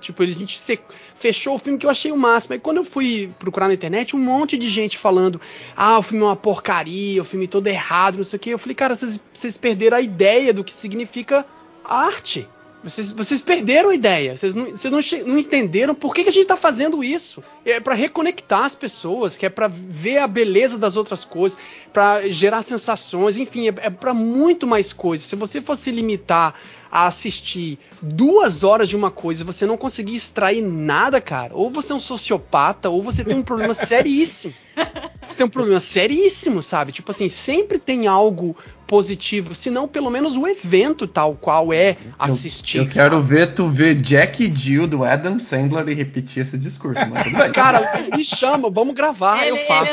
Tipo, 0.00 0.22
a 0.22 0.26
gente 0.26 0.58
fechou 1.14 1.54
o 1.54 1.58
filme 1.58 1.78
que 1.78 1.86
eu 1.86 1.90
achei 1.90 2.10
o 2.10 2.16
máximo. 2.16 2.54
Aí 2.54 2.58
quando 2.58 2.78
eu 2.78 2.84
fui 2.84 3.30
procurar 3.38 3.68
na 3.68 3.74
internet, 3.74 4.16
um 4.16 4.20
monte 4.20 4.58
de 4.58 4.68
gente 4.68 4.98
falando: 4.98 5.40
ah, 5.76 5.98
o 5.98 6.02
filme 6.02 6.22
é 6.22 6.26
uma 6.26 6.36
porcaria, 6.36 7.22
o 7.22 7.24
filme 7.24 7.46
todo 7.46 7.66
errado, 7.66 8.16
não 8.16 8.24
sei 8.24 8.36
o 8.36 8.40
quê. 8.40 8.50
Eu 8.50 8.58
falei, 8.58 8.74
cara, 8.74 8.94
vocês 8.94 9.56
perderam 9.56 9.96
a 9.96 10.00
ideia 10.00 10.52
do 10.52 10.64
que 10.64 10.74
significa 10.74 11.46
arte. 11.84 12.48
Vocês, 12.82 13.10
vocês 13.10 13.42
perderam 13.42 13.90
a 13.90 13.94
ideia. 13.94 14.36
Vocês 14.36 14.54
não, 14.54 14.66
vocês 14.66 14.92
não, 14.92 15.00
não 15.32 15.38
entenderam 15.38 15.94
por 15.94 16.14
que, 16.14 16.22
que 16.22 16.28
a 16.28 16.32
gente 16.32 16.46
tá 16.46 16.56
fazendo 16.56 17.02
isso. 17.02 17.42
É 17.64 17.80
pra 17.80 17.94
reconectar 17.94 18.64
as 18.64 18.74
pessoas, 18.74 19.36
que 19.36 19.44
é 19.44 19.48
pra 19.48 19.68
ver 19.68 20.18
a 20.18 20.26
beleza 20.26 20.78
das 20.78 20.96
outras 20.96 21.24
coisas, 21.24 21.58
pra 21.92 22.28
gerar 22.28 22.62
sensações, 22.62 23.38
enfim, 23.38 23.68
é, 23.68 23.74
é 23.78 23.90
para 23.90 24.14
muito 24.14 24.66
mais 24.66 24.92
coisas. 24.92 25.26
Se 25.26 25.34
você 25.34 25.60
fosse 25.60 25.90
limitar 25.90 26.54
a 26.96 27.08
assistir 27.08 27.78
duas 28.00 28.64
horas 28.64 28.88
de 28.88 28.96
uma 28.96 29.10
coisa 29.10 29.42
e 29.42 29.46
você 29.46 29.66
não 29.66 29.76
conseguir 29.76 30.14
extrair 30.14 30.62
nada, 30.62 31.20
cara, 31.20 31.54
ou 31.54 31.70
você 31.70 31.92
é 31.92 31.94
um 31.94 32.00
sociopata, 32.00 32.88
ou 32.88 33.02
você 33.02 33.22
tem 33.22 33.36
um 33.36 33.42
problema 33.42 33.74
seríssimo. 33.76 34.54
Você 35.20 35.36
tem 35.36 35.46
um 35.46 35.50
problema 35.50 35.78
seríssimo, 35.78 36.62
sabe? 36.62 36.92
Tipo 36.92 37.10
assim, 37.10 37.28
sempre 37.28 37.78
tem 37.78 38.06
algo 38.06 38.56
positivo, 38.86 39.54
se 39.54 39.68
não 39.68 39.88
pelo 39.88 40.08
menos 40.08 40.36
o 40.36 40.46
evento 40.46 41.06
tal 41.06 41.34
qual 41.34 41.72
é 41.72 41.96
assistir. 42.18 42.78
Eu 42.78 42.88
quero 42.88 43.16
sabe? 43.16 43.28
ver 43.28 43.54
tu 43.54 43.68
ver 43.68 43.96
Jack 43.96 44.44
e 44.44 44.54
Jill 44.54 44.86
do 44.86 45.04
Adam 45.04 45.38
Sandler 45.38 45.88
e 45.88 45.94
repetir 45.94 46.42
esse 46.42 46.56
discurso. 46.56 47.00
Mas. 47.10 47.52
Cara, 47.52 48.06
me 48.16 48.24
chama, 48.24 48.70
vamos 48.70 48.94
gravar, 48.94 49.44
ele, 49.44 49.58
eu 49.58 49.64
faço. 49.66 49.92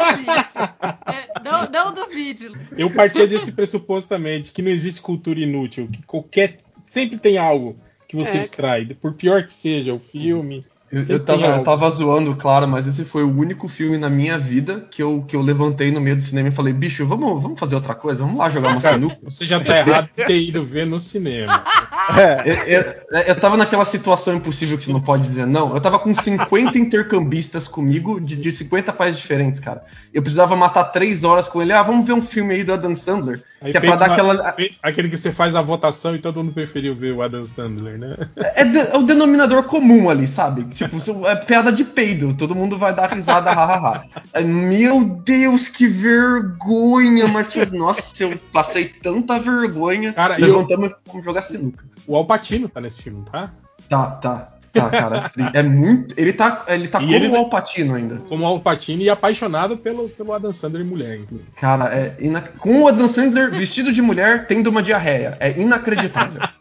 É, 1.08 1.42
não, 1.44 1.70
não 1.70 1.94
duvide. 1.94 2.52
Eu 2.78 2.90
partia 2.90 3.28
desse 3.28 3.52
pressuposto 3.52 4.08
também, 4.10 4.42
de 4.42 4.52
que 4.52 4.62
não 4.62 4.70
existe 4.70 5.02
cultura 5.02 5.40
inútil, 5.40 5.90
que 5.92 6.04
qualquer. 6.04 6.60
Sempre 6.94 7.18
tem 7.18 7.40
algo 7.40 7.76
que 8.08 8.16
você 8.16 8.38
É. 8.38 8.42
extrai, 8.42 8.86
por 8.86 9.16
pior 9.16 9.44
que 9.44 9.52
seja 9.52 9.92
o 9.96 9.98
filme. 9.98 10.64
Eu, 10.94 11.02
eu, 11.16 11.20
tava, 11.26 11.42
eu 11.58 11.64
tava 11.64 11.90
zoando, 11.90 12.36
claro, 12.36 12.68
mas 12.68 12.86
esse 12.86 13.04
foi 13.04 13.24
o 13.24 13.36
único 13.36 13.68
filme 13.68 13.98
na 13.98 14.10
minha 14.10 14.38
vida 14.38 14.86
que 14.92 15.02
eu, 15.02 15.26
que 15.28 15.36
eu 15.36 15.42
levantei 15.42 15.92
no 15.92 16.00
meio 16.00 16.16
do 16.16 16.22
cinema 16.22 16.50
e 16.50 16.52
falei, 16.52 16.72
bicho, 16.74 17.06
vamos, 17.06 17.42
vamos 17.42 17.60
fazer 17.60 17.74
outra 17.76 17.96
coisa? 17.96 18.22
Vamos 18.24 18.38
lá 18.38 18.50
jogar 18.50 18.70
uma 18.70 18.82
sinuca? 18.82 19.18
você 19.24 19.46
já 19.46 19.60
tá 19.60 19.80
errado 19.80 20.10
de 20.16 20.26
ter 20.26 20.40
ido 20.40 20.64
ver 20.64 20.86
no 20.86 21.00
cinema. 21.00 21.64
É, 22.20 22.44
Eu, 22.76 22.82
eu, 22.82 23.20
eu 23.28 23.40
tava 23.40 23.56
naquela 23.56 23.86
situação 23.86 24.36
impossível 24.36 24.78
que 24.78 24.84
você 24.84 24.92
não 24.92 25.00
pode 25.00 25.24
dizer 25.24 25.48
não. 25.48 25.74
Eu 25.74 25.80
tava 25.80 25.98
com 25.98 26.14
50 26.14 26.78
intercambistas 26.78 27.66
comigo, 27.66 28.20
de, 28.20 28.36
de 28.36 28.52
50 28.52 28.92
países 28.92 29.22
diferentes, 29.22 29.60
cara. 29.62 29.84
Eu 30.14 30.22
precisava 30.22 30.54
matar 30.54 30.84
3 30.86 31.24
horas 31.24 31.48
com 31.48 31.62
ele. 31.62 31.72
Ah, 31.72 31.82
vamos 31.82 32.06
ver 32.06 32.12
um 32.12 32.22
filme 32.22 32.56
aí 32.56 32.64
do 32.66 32.74
Adam 32.74 32.94
Sandler. 32.94 33.42
Aí 33.62 33.72
que 33.72 33.78
é 33.78 33.80
pra 33.80 33.96
dar 33.96 34.06
uma- 34.08 34.14
aquela. 34.14 34.56
Aquele 34.84 35.08
que 35.08 35.18
você 35.18 35.32
faz 35.32 35.56
a 35.56 35.62
votação 35.62 36.14
e 36.14 36.20
todo 36.20 36.44
mundo 36.44 36.52
preferiu 36.52 36.94
ver 36.94 37.14
o 37.14 37.22
Adam 37.22 37.48
Sandler, 37.48 37.98
né? 37.98 38.18
É, 38.36 38.66
de- 38.66 38.80
é 38.80 38.98
o 38.98 39.04
denominador 39.04 39.64
comum 39.64 40.10
ali, 40.10 40.28
sabe? 40.28 40.66
Tipo, 40.90 41.28
é 41.28 41.36
piada 41.36 41.72
de 41.72 41.84
peido. 41.84 42.34
Todo 42.34 42.56
mundo 42.56 42.78
vai 42.78 42.94
dar 42.94 43.12
risada, 43.14 43.52
hahaha. 43.52 44.04
Meu 44.46 45.04
Deus, 45.24 45.68
que 45.68 45.88
vergonha! 45.88 47.28
Mas, 47.28 47.72
nossa, 47.72 48.24
eu 48.24 48.38
passei 48.52 48.88
tanta 48.90 49.40
vergonha. 49.40 50.14
Cara, 50.14 50.40
e 50.40 50.42
eu- 50.44 50.48
Levantamos 50.58 50.90
e 50.92 50.96
fomos 51.12 51.26
jogar 51.26 51.42
sinuca. 51.42 51.84
O 52.08 52.16
Alpatino 52.16 52.68
tá 52.70 52.82
nesse 52.82 53.04
filme, 53.04 53.24
tá? 53.32 53.52
Tá, 53.90 54.06
tá. 54.12 54.50
Tá, 54.74 54.90
cara. 54.90 55.32
É 55.54 55.62
muito. 55.62 56.16
Ele 56.18 56.34
tá, 56.34 56.66
ele 56.68 56.88
tá 56.88 56.98
E 57.00 57.04
como 57.04 57.16
ele- 57.16 57.28
o 57.28 57.36
Alpatino 57.36 57.94
ainda. 57.94 58.16
Como 58.28 58.44
Alpatino 58.44 59.04
e 59.04 59.10
apaixonado 59.10 59.78
pelo, 59.78 60.10
pelo 60.10 60.34
Adam 60.34 60.52
Sandler 60.52 60.84
mulher. 60.84 61.20
inclusive. 61.20 61.48
Cara, 61.58 61.94
é 61.96 62.16
ina- 62.20 62.42
com 62.42 62.82
o 62.82 62.88
Adam 62.88 63.08
Sandler 63.08 63.52
vestido 63.52 63.94
de 63.94 64.02
mulher 64.02 64.48
tendo 64.48 64.72
uma 64.72 64.82
diarreia. 64.82 65.38
É 65.40 65.52
inacreditável. 65.60 66.42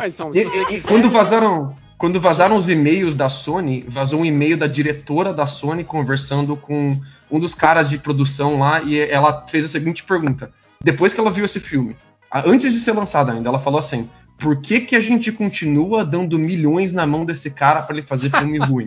Ah, 0.00 0.06
então, 0.06 0.30
E, 0.32 0.38
e- 0.38 0.46
e 0.46 0.66
quiser- 0.66 0.88
quando 0.88 1.10
vazaram. 1.10 1.74
Quando 1.98 2.20
vazaram 2.20 2.56
os 2.56 2.68
e-mails 2.68 3.16
da 3.16 3.28
Sony, 3.28 3.84
vazou 3.88 4.20
um 4.20 4.24
e-mail 4.24 4.56
da 4.56 4.68
diretora 4.68 5.34
da 5.34 5.46
Sony 5.46 5.82
conversando 5.82 6.56
com 6.56 6.96
um 7.30 7.40
dos 7.40 7.54
caras 7.54 7.90
de 7.90 7.98
produção 7.98 8.58
lá 8.58 8.80
e 8.82 8.98
ela 9.00 9.44
fez 9.48 9.64
a 9.64 9.68
seguinte 9.68 10.04
pergunta. 10.04 10.50
Depois 10.82 11.12
que 11.12 11.18
ela 11.20 11.30
viu 11.30 11.44
esse 11.44 11.58
filme, 11.58 11.96
antes 12.32 12.72
de 12.72 12.78
ser 12.78 12.92
lançado 12.92 13.32
ainda, 13.32 13.48
ela 13.48 13.58
falou 13.58 13.80
assim: 13.80 14.08
por 14.38 14.60
que, 14.60 14.80
que 14.82 14.94
a 14.94 15.00
gente 15.00 15.32
continua 15.32 16.04
dando 16.04 16.38
milhões 16.38 16.94
na 16.94 17.04
mão 17.04 17.24
desse 17.24 17.50
cara 17.50 17.82
pra 17.82 17.96
ele 17.96 18.06
fazer 18.06 18.30
filme 18.30 18.58
ruim? 18.64 18.86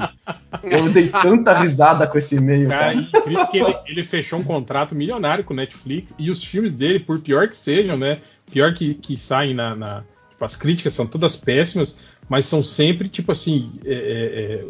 Eu 0.64 0.90
dei 0.90 1.09
tanta 1.09 1.53
risada 1.57 2.07
com 2.07 2.17
esse 2.17 2.38
e-mail, 2.38 2.69
Cara, 2.69 2.81
cara. 2.81 2.95
e 2.95 3.01
incrível 3.01 3.48
que 3.48 3.57
ele, 3.57 3.75
ele 3.88 4.03
fechou 4.06 4.40
um 4.40 4.43
contrato 4.43 4.95
milionário 4.95 5.43
com 5.43 5.53
o 5.53 5.57
Netflix 5.57 6.15
e 6.17 6.31
os 6.31 6.41
filmes 6.41 6.77
dele, 6.77 7.01
por 7.01 7.19
pior 7.19 7.49
que 7.49 7.57
sejam, 7.57 7.98
né? 7.98 8.19
Pior 8.49 8.73
que, 8.73 8.93
que 8.93 9.17
saem 9.17 9.53
na. 9.53 9.75
na- 9.75 10.03
tipo, 10.30 10.45
as 10.45 10.56
críticas 10.56 10.93
são 10.93 11.06
todas 11.06 11.35
péssimas, 11.35 11.99
mas 12.31 12.45
são 12.45 12.63
sempre, 12.63 13.09
tipo 13.09 13.29
assim. 13.33 13.73
É, 13.83 13.93
é, 13.93 13.97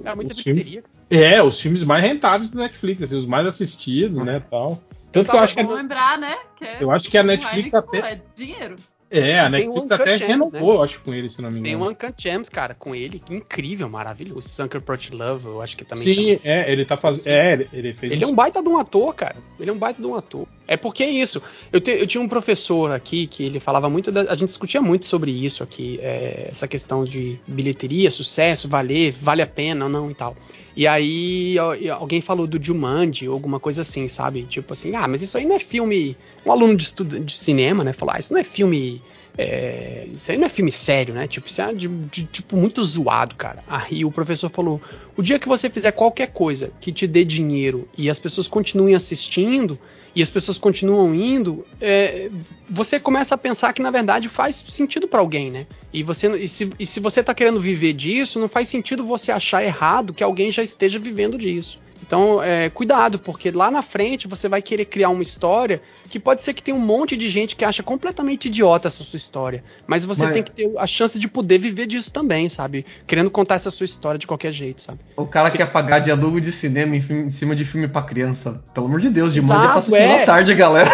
é, 0.08 0.10
É 0.12 0.16
muita 0.16 0.34
os 0.34 0.40
filmes, 0.40 0.80
é, 1.12 1.44
os 1.44 1.62
filmes 1.62 1.84
mais 1.84 2.04
rentáveis 2.04 2.50
do 2.50 2.58
Netflix, 2.58 3.04
assim, 3.04 3.16
os 3.16 3.28
mais 3.28 3.46
assistidos, 3.46 4.18
né? 4.18 4.42
Tal. 4.50 4.82
Tanto 5.12 5.30
que 5.30 5.36
eu 5.38 5.40
acho 5.42 5.56
que, 5.56 5.62
lembrar, 5.62 6.18
né? 6.18 6.36
Que 6.56 6.64
é- 6.66 6.78
eu 6.82 6.90
acho 6.90 7.08
que 7.08 7.20
a 7.20 7.22
Netflix 7.24 7.72
Heineken, 7.72 8.00
até. 8.00 8.14
É 8.14 8.22
dinheiro. 8.36 8.76
É, 9.14 9.40
a 9.42 9.52
Tem 9.52 9.68
Netflix 9.68 9.92
até 9.92 10.18
Gems, 10.18 10.28
renovou, 10.32 10.74
eu 10.76 10.84
acho, 10.84 11.02
com 11.02 11.14
ele, 11.14 11.30
se 11.30 11.42
não 11.42 11.52
me 11.52 11.62
Tem 11.62 11.74
engano. 11.74 11.86
o 11.86 11.92
Uncut 11.92 12.14
Gems, 12.18 12.48
cara, 12.50 12.74
com 12.74 12.96
ele, 12.96 13.20
que 13.20 13.36
incrível, 13.36 13.90
maravilhoso. 13.90 14.48
Sucker 14.48 14.82
Punch 14.82 15.12
Love, 15.14 15.46
eu 15.48 15.62
acho 15.62 15.76
que 15.78 15.84
também 15.84 16.02
Sim, 16.04 16.14
chama 16.16 16.32
assim. 16.32 16.48
é, 16.48 16.72
ele 16.72 16.86
tá 16.86 16.96
fazendo. 16.98 17.34
É, 17.34 17.52
ele- 17.54 17.70
ele 17.74 17.94
fez. 17.94 18.12
Ele 18.14 18.24
é 18.24 18.28
um 18.28 18.34
baita 18.34 18.64
de 18.64 18.70
um 18.70 18.78
ator, 18.80 19.14
cara. 19.14 19.36
Ele 19.60 19.70
é 19.70 19.74
um 19.74 19.78
baita 19.78 20.02
de 20.02 20.08
um 20.08 20.16
ator. 20.16 20.48
É 20.74 20.78
porque 20.78 21.04
é 21.04 21.10
isso. 21.10 21.42
Eu, 21.72 21.82
te- 21.82 21.92
eu 21.92 22.08
tinha 22.08 22.22
um 22.22 22.28
professor 22.28 22.92
aqui 22.92 23.28
que 23.28 23.44
ele 23.44 23.60
falava 23.60 23.90
muito. 23.90 24.12
da- 24.12 24.22
a 24.32 24.36
gente 24.36 24.48
discutia 24.50 24.82
muito 24.82 25.06
sobre 25.06 25.30
isso 25.32 25.62
aqui. 25.64 26.00
é, 26.02 26.48
essa 26.50 26.68
questão 26.68 27.04
de 27.04 27.38
bilheteria, 27.46 28.10
sucesso, 28.10 28.70
valer, 28.70 29.12
vale 29.22 29.42
a 29.42 29.48
pena 29.48 29.86
ou 29.86 29.92
não 29.92 30.10
e 30.10 30.14
tal. 30.14 30.36
E 30.76 30.88
aí 30.88 31.58
alguém 32.00 32.22
falou 32.22 32.48
do 32.48 32.62
Jumanji 32.64 33.28
ou 33.28 33.34
alguma 33.34 33.60
coisa 33.60 33.82
assim, 33.82 34.08
sabe? 34.08 34.44
Tipo 34.44 34.72
assim, 34.72 34.96
ah, 34.96 35.08
mas 35.08 35.22
isso 35.22 35.38
aí 35.38 35.46
não 35.46 35.56
é 35.56 35.60
filme. 35.60 36.16
Um 36.46 36.52
aluno 36.52 36.76
de, 36.78 36.84
estudo, 36.84 37.20
de 37.20 37.34
cinema, 37.34 37.84
né? 37.84 37.92
Falou, 37.92 38.14
ah, 38.16 38.20
isso 38.20 38.32
não 38.34 38.40
é 38.40 38.44
filme. 38.46 39.02
é, 39.38 40.08
isso 40.14 40.32
aí 40.32 40.38
não 40.38 40.46
é 40.46 40.50
filme 40.50 40.72
sério, 40.72 41.14
né? 41.14 41.28
Tipo, 41.28 41.48
isso 41.48 41.62
é 41.62 41.74
de, 41.74 41.88
de- 41.88 42.26
tipo 42.26 42.56
muito 42.56 42.82
zoado, 42.84 43.36
cara. 43.36 43.62
Aí 43.68 44.06
o 44.06 44.12
professor 44.12 44.50
falou: 44.50 44.82
o 45.18 45.22
dia 45.22 45.38
que 45.38 45.48
você 45.48 45.70
fizer 45.70 45.92
qualquer 45.92 46.28
coisa 46.28 46.72
que 46.80 46.92
te 46.94 47.06
dê 47.08 47.26
dinheiro 47.26 47.88
e 47.98 48.10
as 48.10 48.20
pessoas 48.20 48.48
continuem 48.48 48.96
assistindo 48.96 49.78
e 50.16 50.22
as 50.22 50.30
pessoas 50.30 50.58
continuam 50.58 51.16
indo, 51.16 51.66
é, 51.80 52.30
você 52.70 53.00
começa 53.00 53.36
a 53.36 53.38
pensar 53.38 53.72
que 53.74 53.82
na 53.82 53.92
verdade 53.92 54.28
faz 54.28 54.58
sentido 54.68 55.08
pra 55.08 55.20
alguém, 55.20 55.50
né? 55.50 55.66
E, 55.94 56.04
você, 56.04 56.28
e, 56.36 56.50
se, 56.50 56.70
e 56.78 56.86
se 56.86 57.00
você 57.00 57.24
tá 57.24 57.34
querendo 57.34 57.62
viver 57.62 57.94
disso, 57.94 58.40
não 58.40 58.48
faz 58.48 58.68
sentido 58.68 59.06
você 59.06 59.32
achar 59.32 59.64
errado 59.64 60.14
que 60.14 60.24
alguém 60.24 60.52
já 60.52 60.64
esteja 60.64 61.00
vivendo 61.00 61.38
disso. 61.38 61.80
Então, 62.02 62.42
é, 62.44 62.70
cuidado, 62.70 63.20
porque 63.20 63.52
lá 63.52 63.72
na 63.72 63.82
frente 63.82 64.28
você 64.28 64.50
vai 64.50 64.62
querer 64.62 64.86
criar 64.86 65.10
uma 65.10 65.22
história 65.22 65.82
que 66.10 66.20
pode 66.20 66.42
ser 66.42 66.54
que 66.54 66.62
tenha 66.62 66.76
um 66.76 66.80
monte 66.80 67.16
de 67.16 67.30
gente 67.30 67.56
que 67.56 67.64
acha 67.64 67.82
completamente 67.84 68.48
idiota 68.48 68.88
essa 68.88 69.04
sua 69.04 69.18
história. 69.18 69.64
Mas 69.88 70.04
você 70.04 70.24
Mas- 70.26 70.34
tem 70.34 70.44
que 70.44 70.52
ter 70.52 70.72
a 70.78 70.88
chance 70.88 71.18
de 71.18 71.28
poder 71.28 71.58
viver 71.60 71.86
disso 71.88 72.12
também, 72.12 72.50
sabe? 72.50 72.86
Querendo 73.08 73.30
contar 73.32 73.56
essa 73.56 73.70
sua 73.70 73.86
história 73.86 74.18
de 74.18 74.28
qualquer 74.28 74.52
jeito, 74.52 74.82
sabe? 74.82 75.00
O 75.16 75.26
cara 75.26 75.50
quer 75.52 75.72
pagar 75.72 76.00
de 76.00 76.12
alugo 76.12 76.42
de 76.42 76.52
cinema 76.52 76.96
em, 76.96 77.02
filme- 77.02 77.28
em 77.28 77.32
cima 77.32 77.56
de 77.56 77.64
filme 77.64 77.88
pra 77.88 78.02
criança. 78.02 78.62
Pelo 78.74 78.88
amor 78.88 79.00
de 79.00 79.10
Deus, 79.10 79.34
de 79.34 79.42
manhã 79.42 79.80
sessão 79.82 79.98
é. 79.98 80.26
tarde, 80.26 80.54
galera. 80.54 80.90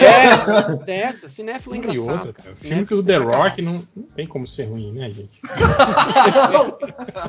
É, 0.00 0.84
dessa, 0.84 1.28
cinéfilo 1.28 1.74
é 1.74 1.76
E 1.76 1.80
engraçado. 1.80 2.26
outra, 2.28 2.32
cara. 2.32 2.52
Cinéfilo 2.52 2.68
Filme 2.72 2.86
que 2.86 2.94
o 2.94 3.02
The 3.02 3.14
é 3.14 3.20
pra. 3.20 3.36
Rock 3.36 3.62
não, 3.62 3.82
não 3.94 4.04
tem 4.14 4.26
como 4.26 4.46
ser 4.46 4.64
ruim, 4.64 4.92
né, 4.92 5.10
gente? 5.10 5.40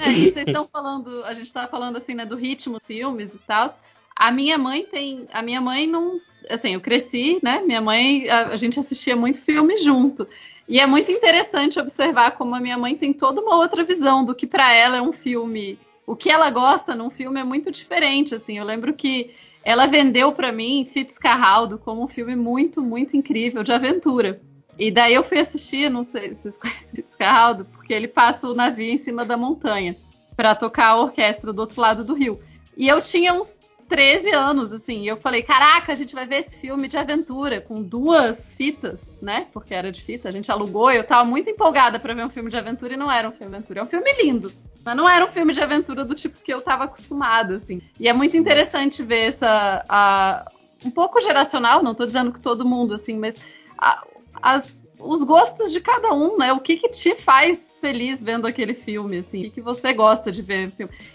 É, 0.00 0.12
e 0.12 0.30
vocês 0.30 0.46
estão 0.46 0.68
falando, 0.72 1.24
a 1.24 1.34
gente 1.34 1.52
tava 1.52 1.66
falando 1.88 1.96
assim, 1.96 2.14
né, 2.14 2.26
do 2.26 2.36
ritmo 2.36 2.74
dos 2.74 2.84
filmes 2.84 3.34
e 3.34 3.38
tal. 3.38 3.66
A 4.14 4.30
minha 4.30 4.58
mãe 4.58 4.84
tem, 4.84 5.26
a 5.32 5.40
minha 5.40 5.60
mãe 5.60 5.86
não, 5.86 6.20
assim, 6.50 6.74
eu 6.74 6.80
cresci, 6.80 7.38
né? 7.42 7.62
Minha 7.64 7.80
mãe, 7.80 8.28
a, 8.28 8.48
a 8.48 8.56
gente 8.56 8.78
assistia 8.78 9.16
muito 9.16 9.40
filme 9.40 9.76
junto. 9.78 10.28
E 10.68 10.78
é 10.78 10.86
muito 10.86 11.10
interessante 11.10 11.80
observar 11.80 12.32
como 12.32 12.54
a 12.54 12.60
minha 12.60 12.76
mãe 12.76 12.94
tem 12.94 13.12
toda 13.12 13.40
uma 13.40 13.56
outra 13.56 13.84
visão 13.84 14.24
do 14.24 14.34
que 14.34 14.46
pra 14.46 14.72
ela 14.72 14.98
é 14.98 15.02
um 15.02 15.12
filme. 15.12 15.78
O 16.06 16.14
que 16.14 16.30
ela 16.30 16.50
gosta 16.50 16.94
num 16.94 17.10
filme 17.10 17.40
é 17.40 17.44
muito 17.44 17.70
diferente, 17.70 18.34
assim. 18.34 18.58
Eu 18.58 18.64
lembro 18.64 18.92
que 18.92 19.30
ela 19.64 19.86
vendeu 19.86 20.32
pra 20.32 20.52
mim 20.52 20.84
Fitzcarraldo 20.84 21.78
como 21.78 22.04
um 22.04 22.08
filme 22.08 22.36
muito, 22.36 22.82
muito 22.82 23.16
incrível 23.16 23.62
de 23.62 23.72
aventura. 23.72 24.40
E 24.78 24.90
daí 24.90 25.14
eu 25.14 25.24
fui 25.24 25.38
assistir, 25.38 25.90
não 25.90 26.04
sei 26.04 26.34
se 26.34 26.42
vocês 26.42 26.58
conhecem 26.60 26.96
Fitzcarraldo, 26.96 27.64
porque 27.64 27.94
ele 27.94 28.08
passa 28.08 28.48
o 28.48 28.54
navio 28.54 28.92
em 28.92 28.98
cima 28.98 29.24
da 29.24 29.36
montanha 29.36 29.96
pra 30.38 30.54
tocar 30.54 30.90
a 30.90 30.96
orquestra 31.00 31.52
do 31.52 31.58
outro 31.58 31.80
lado 31.80 32.04
do 32.04 32.14
rio. 32.14 32.38
E 32.76 32.86
eu 32.86 33.02
tinha 33.02 33.34
uns 33.34 33.58
13 33.88 34.30
anos, 34.32 34.72
assim, 34.72 35.00
e 35.02 35.08
eu 35.08 35.16
falei, 35.16 35.42
caraca, 35.42 35.92
a 35.92 35.96
gente 35.96 36.14
vai 36.14 36.26
ver 36.28 36.36
esse 36.36 36.56
filme 36.60 36.86
de 36.86 36.96
aventura 36.96 37.60
com 37.60 37.82
duas 37.82 38.54
fitas, 38.54 39.20
né? 39.20 39.48
Porque 39.52 39.74
era 39.74 39.90
de 39.90 40.00
fita, 40.00 40.28
a 40.28 40.32
gente 40.32 40.48
alugou, 40.52 40.92
eu 40.92 41.02
tava 41.02 41.24
muito 41.28 41.50
empolgada 41.50 41.98
pra 41.98 42.14
ver 42.14 42.24
um 42.24 42.30
filme 42.30 42.50
de 42.50 42.56
aventura 42.56 42.94
e 42.94 42.96
não 42.96 43.10
era 43.10 43.28
um 43.28 43.32
filme 43.32 43.50
de 43.50 43.56
aventura. 43.56 43.80
É 43.80 43.82
um 43.82 43.86
filme 43.88 44.12
lindo, 44.22 44.52
mas 44.84 44.96
não 44.96 45.08
era 45.08 45.24
um 45.24 45.28
filme 45.28 45.52
de 45.52 45.60
aventura 45.60 46.04
do 46.04 46.14
tipo 46.14 46.38
que 46.38 46.54
eu 46.54 46.60
tava 46.60 46.84
acostumada, 46.84 47.56
assim. 47.56 47.82
E 47.98 48.08
é 48.08 48.12
muito 48.12 48.36
interessante 48.36 49.02
ver 49.02 49.26
essa. 49.26 49.84
a- 49.88 50.46
um 50.84 50.90
pouco 50.92 51.20
geracional, 51.20 51.82
não 51.82 51.96
tô 51.96 52.06
dizendo 52.06 52.32
que 52.32 52.38
todo 52.38 52.64
mundo, 52.64 52.94
assim, 52.94 53.18
mas 53.18 53.34
a- 53.76 54.04
as- 54.40 54.77
os 54.98 55.22
gostos 55.22 55.72
de 55.72 55.80
cada 55.80 56.12
um, 56.12 56.36
né? 56.36 56.52
O 56.52 56.60
que, 56.60 56.76
que 56.76 56.88
te 56.88 57.14
faz 57.14 57.78
feliz 57.80 58.22
vendo 58.22 58.46
aquele 58.46 58.74
filme, 58.74 59.18
assim? 59.18 59.40
O 59.40 59.42
que, 59.44 59.50
que 59.50 59.60
você 59.60 59.92
gosta 59.92 60.30
de 60.32 60.42
ver? 60.42 60.72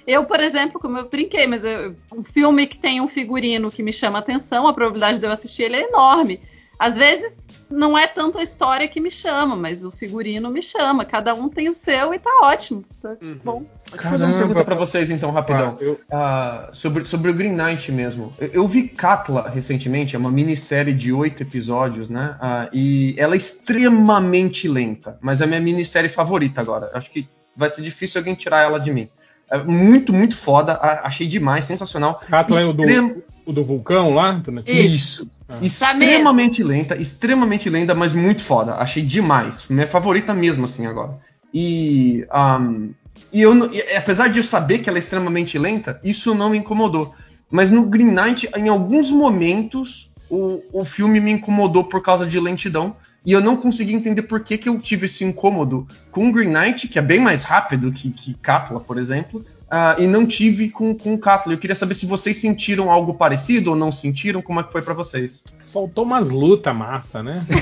Eu, 0.08 0.26
por 0.26 0.40
exemplo, 0.40 0.80
como 0.80 0.98
eu 0.98 1.10
brinquei, 1.10 1.45
mas 1.48 1.64
eu- 1.64 1.95
um 2.14 2.24
filme 2.24 2.66
que 2.68 2.78
tem 2.78 3.02
um 3.02 3.08
figurino 3.08 3.72
que 3.72 3.84
me 3.84 3.92
chama 3.94 4.20
atenção, 4.20 4.68
a 4.68 4.74
probabilidade 4.74 5.20
de 5.20 5.26
eu 5.26 5.32
assistir 5.32 5.64
ele 5.64 5.76
é 5.78 5.88
enorme. 5.88 6.40
Às 6.80 6.98
vezes 6.98 7.48
não 7.69 7.98
é 7.98 8.08
tanto 8.08 8.38
a 8.38 8.43
história 8.43 8.88
que 8.88 9.00
me 9.00 9.09
chama, 9.11 9.56
mas 9.56 9.83
o 9.83 9.92
figurino 9.92 10.50
me 10.50 10.61
chama. 10.61 11.06
Cada 11.06 11.33
um 11.33 11.50
tem 11.50 11.69
o 11.69 11.74
seu 11.74 12.14
e 12.14 12.19
tá 12.19 12.30
ótimo. 12.43 12.83
Tá 13.01 13.16
Uhum. 13.22 13.40
bom. 13.43 13.66
Deixa 13.92 14.08
eu 14.08 14.11
fazer 14.11 14.25
uma 14.25 14.38
pergunta 14.38 14.64
pra 14.66 14.75
vocês, 14.75 15.09
então, 15.09 15.32
rapidão. 15.32 15.77
Ah, 15.80 15.83
eu- 15.83 16.00
Ah, 16.11 16.69
sobre, 16.74 17.06
sobre 17.06 17.30
o 17.30 17.33
Green 17.33 17.53
Knight 17.56 17.92
mesmo. 17.92 18.33
Eu, 18.40 18.48
eu 18.53 18.67
vi 18.67 18.88
Katla 18.88 19.50
recentemente, 19.50 20.16
é 20.16 20.19
uma 20.19 20.32
minissérie 20.32 20.93
de 20.93 21.11
oito 21.14 21.43
episódios, 21.43 22.09
né? 22.09 22.35
Ah, 22.42 22.69
e 22.74 23.14
ela 23.17 23.35
é 23.35 23.38
extremamente 23.38 24.67
lenta, 24.67 25.17
mas 25.22 25.42
é 25.42 25.43
a 25.43 25.48
minha 25.48 25.59
minissérie 25.61 26.09
favorita 26.09 26.61
agora. 26.61 26.90
Acho 26.93 27.11
que 27.11 27.27
vai 27.56 27.69
ser 27.69 27.82
difícil 27.82 28.19
alguém 28.19 28.33
tirar 28.35 28.61
ela 28.64 28.80
de 28.80 28.92
mim. 28.92 29.08
É 29.50 29.58
muito, 29.59 30.11
muito 30.11 30.35
foda, 30.35 30.80
achei 31.03 31.27
demais, 31.27 31.66
sensacional. 31.66 32.19
Katla 32.27 32.61
é 32.61 32.66
o 32.66 32.74
do, 32.74 32.83
Extrem- 32.83 33.24
o 33.45 33.51
do 33.53 33.64
vulcão 33.64 34.14
lá? 34.16 34.33
Netflix? 34.33 34.93
Isso. 34.93 35.32
Ah. 35.53 35.57
Extremamente 35.61 36.64
lenta, 36.64 36.95
extremamente 36.95 37.69
lenta, 37.69 37.93
mas 37.93 38.14
muito 38.14 38.43
foda. 38.43 38.75
Achei 38.75 39.03
demais. 39.03 39.65
Minha 39.69 39.88
favorita 39.88 40.33
mesmo, 40.33 40.65
assim, 40.65 40.85
agora. 40.85 41.17
E. 41.53 42.25
ahm, 42.32 42.91
e 43.32 43.41
eu, 43.41 43.72
e, 43.73 43.82
apesar 43.95 44.27
de 44.27 44.40
eu 44.40 44.43
saber 44.43 44.80
que 44.80 44.90
ela 44.90 44.98
é 44.98 44.99
extremamente 44.99 45.57
lenta, 45.57 45.99
isso 46.03 46.33
não 46.33 46.49
me 46.49 46.57
incomodou. 46.57 47.14
Mas 47.49 47.69
no 47.69 47.83
Green 47.83 48.11
Knight, 48.11 48.49
em 48.56 48.67
alguns 48.67 49.11
momentos, 49.11 50.11
o, 50.30 50.64
o 50.72 50.83
filme 50.85 51.19
me 51.19 51.32
incomodou 51.32 51.83
por 51.83 52.01
causa 52.01 52.25
de 52.25 52.40
lentidão. 52.40 52.95
E 53.25 53.32
eu 53.32 53.40
não 53.40 53.56
consegui 53.56 53.93
entender 53.93 54.23
por 54.23 54.41
que, 54.41 54.57
que 54.57 54.67
eu 54.67 54.80
tive 54.80 55.06
esse 55.06 55.23
incômodo 55.23 55.88
com 56.11 56.27
o 56.27 56.32
Green 56.32 56.51
Knight, 56.51 56.88
que 56.90 56.99
é 56.99 57.01
bem 57.01 57.22
mais 57.22 57.43
rápido 57.43 57.91
que, 57.91 58.11
que 58.11 58.33
Katla, 58.33 58.82
por 58.82 58.98
exemplo. 58.98 59.45
Ah, 59.69 59.95
e 59.98 60.08
não 60.08 60.25
tive 60.25 60.69
com, 60.69 60.95
com 60.95 61.14
o 61.14 61.19
Katla. 61.19 61.53
Eu 61.53 61.58
queria 61.58 61.75
saber 61.75 61.95
se 61.95 62.06
vocês 62.06 62.38
sentiram 62.38 62.92
algo 62.92 63.14
parecido 63.14 63.72
ou 63.72 63.75
não 63.75 63.92
sentiram, 63.92 64.42
como 64.42 64.59
é 64.59 64.64
que 64.64 64.72
foi 64.72 64.82
pra 64.82 64.93
vocês. 64.93 65.43
Faltou 65.72 66.03
umas 66.03 66.30
lutas 66.30 66.75
massa, 66.75 67.24
né? 67.24 67.45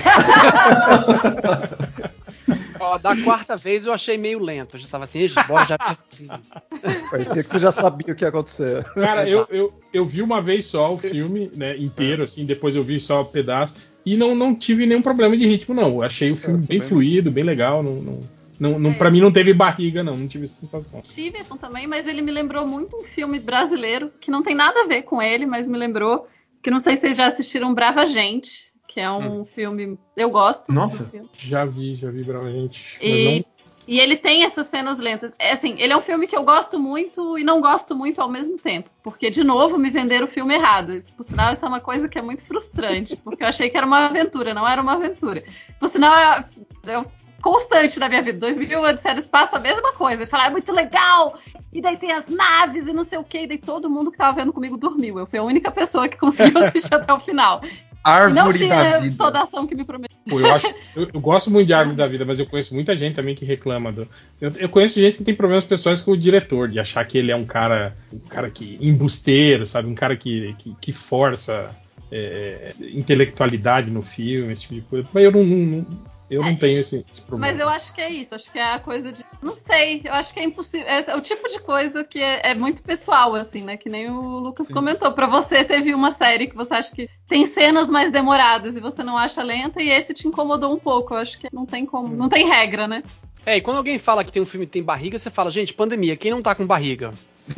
Ó, 2.82 2.98
da 2.98 3.16
quarta 3.16 3.56
vez 3.56 3.86
eu 3.86 3.94
achei 3.94 4.18
meio 4.18 4.40
lento. 4.40 4.76
Eu 4.76 4.80
já 4.80 4.88
tava 4.88 5.04
assim, 5.04 5.20
"Ixi, 5.20 5.36
bora 5.48 5.66
já 5.66 5.78
cima." 6.04 6.42
Parecia 7.12 7.44
que 7.44 7.50
você 7.50 7.60
já 7.60 7.72
sabia 7.72 8.12
o 8.12 8.16
que 8.16 8.24
ia 8.24 8.30
acontecer. 8.30 8.84
Cara, 8.96 9.30
eu, 9.30 9.48
eu, 9.52 9.74
eu 9.94 10.06
vi 10.06 10.22
uma 10.22 10.42
vez 10.42 10.66
só 10.66 10.94
o 10.94 10.98
filme, 10.98 11.52
né, 11.56 11.78
inteiro, 11.78 12.24
assim, 12.24 12.44
depois 12.44 12.76
eu 12.76 12.84
vi 12.84 13.00
só 13.00 13.22
um 13.22 13.26
pedaço, 13.26 13.76
e 14.04 14.18
não, 14.18 14.34
não 14.34 14.56
tive 14.56 14.88
nenhum 14.88 15.02
problema 15.02 15.38
de 15.38 15.48
ritmo, 15.48 15.76
não. 15.76 15.90
Eu 15.90 16.04
achei 16.04 16.32
o 16.32 16.36
filme 16.36 16.56
Eu 16.56 16.68
bem 16.68 16.80
também 16.80 16.82
fluido, 16.82 17.32
bem 17.32 17.44
legal, 17.44 17.84
não, 17.84 17.94
não, 17.94 18.20
não, 18.62 18.78
não, 18.78 18.92
É. 18.92 18.94
pra 18.94 19.10
mim 19.10 19.20
não 19.20 19.32
teve 19.32 19.54
barriga, 19.56 20.04
não, 20.04 20.16
não 20.16 20.28
tive 20.28 20.44
essa 20.44 20.54
sensação. 20.54 21.02
Stevenson 21.04 21.58
também, 21.58 21.88
mas 21.88 22.08
ele 22.08 22.22
me 22.22 22.32
lembrou 22.32 22.68
muito 22.68 22.96
um 22.96 23.02
filme 23.04 23.40
brasileiro 23.40 24.12
que 24.22 24.30
não 24.30 24.44
tem 24.44 24.54
nada 24.54 24.82
a 24.82 24.88
ver 24.88 25.02
com 25.02 25.20
ele, 25.20 25.48
mas 25.48 25.68
me 25.68 25.78
lembrou 25.78 26.28
que 26.62 26.70
não 26.70 26.80
sei 26.80 26.96
se 26.96 27.02
vocês 27.02 27.18
já 27.18 27.26
assistiram 27.26 27.74
Brava 27.74 28.06
Gente, 28.06 28.72
que 28.88 29.00
é 29.00 29.10
um 29.12 29.44
filme 29.44 29.98
eu 30.16 30.30
gosto. 30.30 30.72
Nossa. 30.72 31.12
Já 31.36 31.66
vi, 31.66 31.96
já 31.96 32.12
vi 32.12 32.24
pra 32.24 32.40
gente. 32.52 33.00
Mas 33.02 33.10
E, 33.10 33.26
não, 33.40 33.46
e 33.88 34.00
ele 34.00 34.16
tem 34.16 34.44
essas 34.44 34.68
cenas 34.68 35.00
lentas. 35.00 35.34
É 35.40 35.54
assim, 35.54 35.76
ele 35.80 35.92
é 35.92 35.98
um 35.98 36.02
filme 36.02 36.28
que 36.28 36.36
eu 36.38 36.44
gosto 36.44 36.80
muito 36.80 37.40
e 37.40 37.44
não 37.44 37.62
gosto 37.62 37.96
muito 37.96 38.22
ao 38.22 38.30
mesmo 38.30 38.58
tempo. 38.60 38.92
Porque, 39.02 39.32
de 39.32 39.44
novo, 39.44 39.78
me 39.80 39.90
venderam 39.90 40.26
o 40.26 40.30
filme 40.30 40.54
errado. 40.54 40.94
Por 41.18 41.24
sinal, 41.24 41.52
isso 41.52 41.66
é 41.66 41.68
uma 41.68 41.80
coisa 41.82 42.08
que 42.08 42.20
é 42.20 42.22
muito 42.22 42.46
frustrante. 42.46 43.16
Porque 43.16 43.44
eu 43.44 43.48
achei 43.48 43.70
que 43.72 43.78
era 43.78 43.88
uma 43.88 44.06
aventura, 44.06 44.54
não 44.54 44.68
era 44.68 44.82
uma 44.82 44.94
aventura. 44.94 45.44
Por 45.80 45.90
sinal, 45.90 46.16
é, 46.16 46.46
é 46.92 47.06
constante 47.42 48.00
na 48.00 48.08
minha 48.08 48.22
vida. 48.22 48.40
2000 48.40 48.82
Odisseia 48.82 49.16
do 49.16 49.20
Espaço, 49.22 49.56
a 49.56 49.60
mesma 49.60 49.94
coisa. 49.94 50.24
Eu 50.24 50.28
falava, 50.28 50.50
é 50.50 50.52
muito 50.52 50.72
legal. 50.72 51.38
E 51.74 51.82
daí 51.82 51.98
tem 51.98 52.12
as 52.12 52.30
naves 52.30 52.88
e 52.88 52.94
não 52.94 53.04
sei 53.04 53.18
o 53.20 53.24
quê. 53.24 53.44
E 53.44 53.48
daí 53.48 53.58
todo 53.58 53.90
mundo 53.90 54.12
que 54.12 54.18
tava 54.18 54.36
vendo 54.38 54.54
comigo 54.54 54.78
dormiu. 54.78 55.20
Eu 55.20 55.26
fui 55.26 55.40
a 55.40 55.44
única 55.44 55.72
pessoa 55.72 56.08
que 56.08 56.18
conseguiu 56.18 56.60
assistir 56.64 56.94
até 56.94 57.12
o 57.14 57.20
final. 57.20 57.62
E 57.64 57.68
não 58.04 58.12
Árvore 58.14 58.36
da 58.36 58.54
tinha 58.54 59.00
vida. 59.00 59.16
toda 59.18 59.40
a 59.40 59.44
ação 59.44 59.68
que 59.68 59.76
me 59.76 59.84
prometeu. 59.84 60.18
Pô, 60.28 60.40
eu, 60.40 60.52
acho, 60.54 60.68
eu, 60.96 61.08
eu 61.14 61.20
gosto 61.22 61.52
muito 61.52 61.68
de 61.68 61.74
Árvore 61.74 61.96
da 61.98 62.08
Vida, 62.08 62.26
mas 62.26 62.40
eu 62.40 62.48
conheço 62.48 62.74
muita 62.74 62.98
gente 62.98 63.16
também 63.16 63.36
que 63.36 63.46
reclama 63.46 63.92
do. 63.92 64.08
Eu, 64.40 64.52
eu 64.58 64.70
conheço 64.70 65.00
gente 65.00 65.18
que 65.20 65.24
tem 65.24 65.36
problemas 65.36 65.66
pessoais 65.66 66.02
com 66.02 66.12
o 66.12 66.18
diretor, 66.18 66.68
de 66.68 66.80
achar 66.80 67.06
que 67.06 67.18
ele 67.18 67.32
é 67.32 67.36
um 67.36 67.46
cara, 67.46 67.96
um 68.12 68.18
cara 68.28 68.50
que 68.50 68.76
embusteiro, 68.82 69.68
sabe, 69.68 69.88
um 69.88 69.94
cara 69.94 70.16
que, 70.16 70.56
que, 70.58 70.76
que 70.82 70.92
força 70.92 71.70
é, 72.12 72.74
intelectualidade 72.80 73.92
no 73.92 74.02
filme, 74.02 74.52
esse 74.54 74.64
tipo 74.64 74.74
de 74.76 74.82
coisa. 74.82 75.08
Mas 75.14 75.24
eu 75.24 75.32
não, 75.32 75.44
não- 75.44 75.86
eu 76.32 76.42
não 76.42 76.56
tenho 76.56 76.80
esse, 76.80 77.06
esse 77.12 77.24
problema. 77.24 77.52
Mas 77.52 77.60
eu 77.60 77.68
acho 77.68 77.94
que 77.94 78.00
é 78.00 78.10
isso, 78.10 78.34
acho 78.34 78.50
que 78.50 78.58
é 78.58 78.74
a 78.74 78.80
coisa 78.80 79.12
de. 79.12 79.26
Não 79.44 79.54
sei, 79.54 80.02
eu 80.06 80.14
acho 80.14 80.34
que 80.34 80.40
é 80.40 80.44
impossível. 80.46 80.88
É, 80.88 81.14
o 81.14 81.20
tipo 81.20 81.50
de 81.50 81.60
coisa 81.60 82.06
que 82.06 82.20
é, 82.20 82.52
é 82.52 82.56
muito 82.56 82.82
pessoal, 82.82 83.36
assim, 83.36 83.62
né? 83.62 83.76
Que 83.76 83.90
nem 83.90 84.10
o 84.10 84.40
Lucas 84.40 84.68
Sim. 84.68 84.74
comentou. 84.74 85.12
Pra 85.12 85.28
você, 85.28 85.62
teve 85.66 85.94
uma 85.94 86.14
série 86.14 86.48
que 86.48 86.56
você 86.56 86.74
acha 86.74 86.96
que 86.96 87.10
tem 87.28 87.46
cenas 87.46 87.92
mais 87.92 88.12
demoradas 88.12 88.78
e 88.78 88.80
você 88.80 89.04
não 89.04 89.18
acha 89.18 89.44
lenta, 89.44 89.84
e 89.84 89.90
esse 89.90 90.14
te 90.14 90.26
incomodou 90.26 90.74
um 90.74 90.80
pouco. 90.80 91.14
Eu 91.14 91.18
acho 91.18 91.38
que 91.38 91.50
não 91.52 91.66
tem 91.66 91.86
como. 91.86 92.16
Não 92.16 92.30
tem 92.30 92.48
regra, 92.48 92.88
né? 92.88 93.04
É, 93.46 93.58
e 93.58 93.62
quando 93.62 93.78
alguém 93.78 94.00
fala 94.00 94.24
que 94.24 94.32
tem 94.32 94.42
um 94.42 94.46
filme 94.46 94.66
que 94.66 94.72
tem 94.72 94.84
barriga, 94.84 95.20
você 95.20 95.30
fala, 95.30 95.52
gente, 95.52 95.74
pandemia, 95.74 96.16
quem 96.16 96.32
não 96.32 96.42
tá 96.42 96.56
com 96.56 96.66
barriga? 96.66 97.14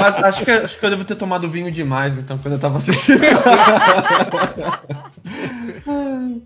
Mas 0.00 0.18
acho 0.18 0.44
que, 0.44 0.50
acho 0.50 0.78
que 0.78 0.84
eu 0.84 0.90
devo 0.90 1.04
ter 1.04 1.14
tomado 1.14 1.48
vinho 1.48 1.70
demais, 1.70 2.18
então, 2.18 2.38
quando 2.38 2.54
eu 2.54 2.60
tava 2.60 2.78
assistindo. 2.78 3.20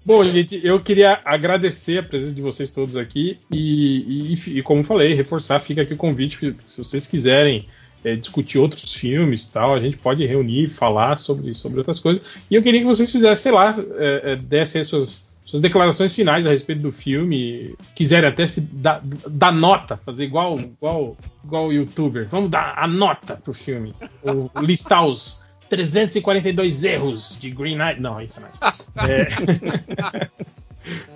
Bom, 0.04 0.24
gente, 0.30 0.60
eu 0.64 0.80
queria 0.80 1.20
agradecer 1.24 1.98
a 1.98 2.02
presença 2.02 2.34
de 2.34 2.40
vocês 2.42 2.70
todos 2.70 2.96
aqui 2.96 3.38
e, 3.50 4.32
e- 4.34 4.58
e, 4.58 4.62
como 4.62 4.82
falei, 4.84 5.14
reforçar, 5.14 5.60
fica 5.60 5.82
aqui 5.82 5.94
o 5.94 5.96
convite, 5.96 6.54
se 6.66 6.78
vocês 6.78 7.06
quiserem 7.06 7.66
é, 8.04 8.14
discutir 8.16 8.58
outros 8.58 8.94
filmes 8.94 9.48
tal, 9.48 9.74
a 9.74 9.80
gente 9.80 9.96
pode 9.96 10.24
reunir, 10.24 10.68
falar 10.68 11.18
sobre, 11.18 11.54
sobre 11.54 11.78
outras 11.78 11.98
coisas. 11.98 12.24
E 12.50 12.54
eu 12.54 12.62
queria 12.62 12.80
que 12.80 12.86
vocês 12.86 13.10
fizessem, 13.10 13.42
sei 13.44 13.52
lá, 13.52 13.76
é, 13.96 14.32
é, 14.32 14.36
dessem 14.36 14.80
as 14.80 14.86
suas, 14.88 15.26
suas 15.44 15.60
declarações 15.62 16.12
finais 16.12 16.46
a 16.46 16.50
respeito 16.50 16.82
do 16.82 16.92
filme, 16.92 17.74
quiserem 17.94 18.28
até 18.28 18.46
se 18.46 18.60
dar, 18.72 19.02
dar 19.28 19.52
nota, 19.52 19.96
fazer 19.96 20.24
igual, 20.24 20.58
igual, 20.58 21.16
igual 21.44 21.66
o 21.68 21.72
youtuber. 21.72 22.28
Vamos 22.28 22.50
dar 22.50 22.74
a 22.76 22.86
nota 22.86 23.36
pro 23.36 23.52
filme, 23.54 23.92
ou 24.22 24.50
listar 24.62 25.06
os 25.06 25.40
342 25.68 26.84
erros 26.84 27.38
de 27.38 27.50
Green 27.50 27.76
Knight. 27.76 28.00
Não, 28.00 28.20
isso 28.20 28.40
não. 28.40 28.48
É... 29.08 30.28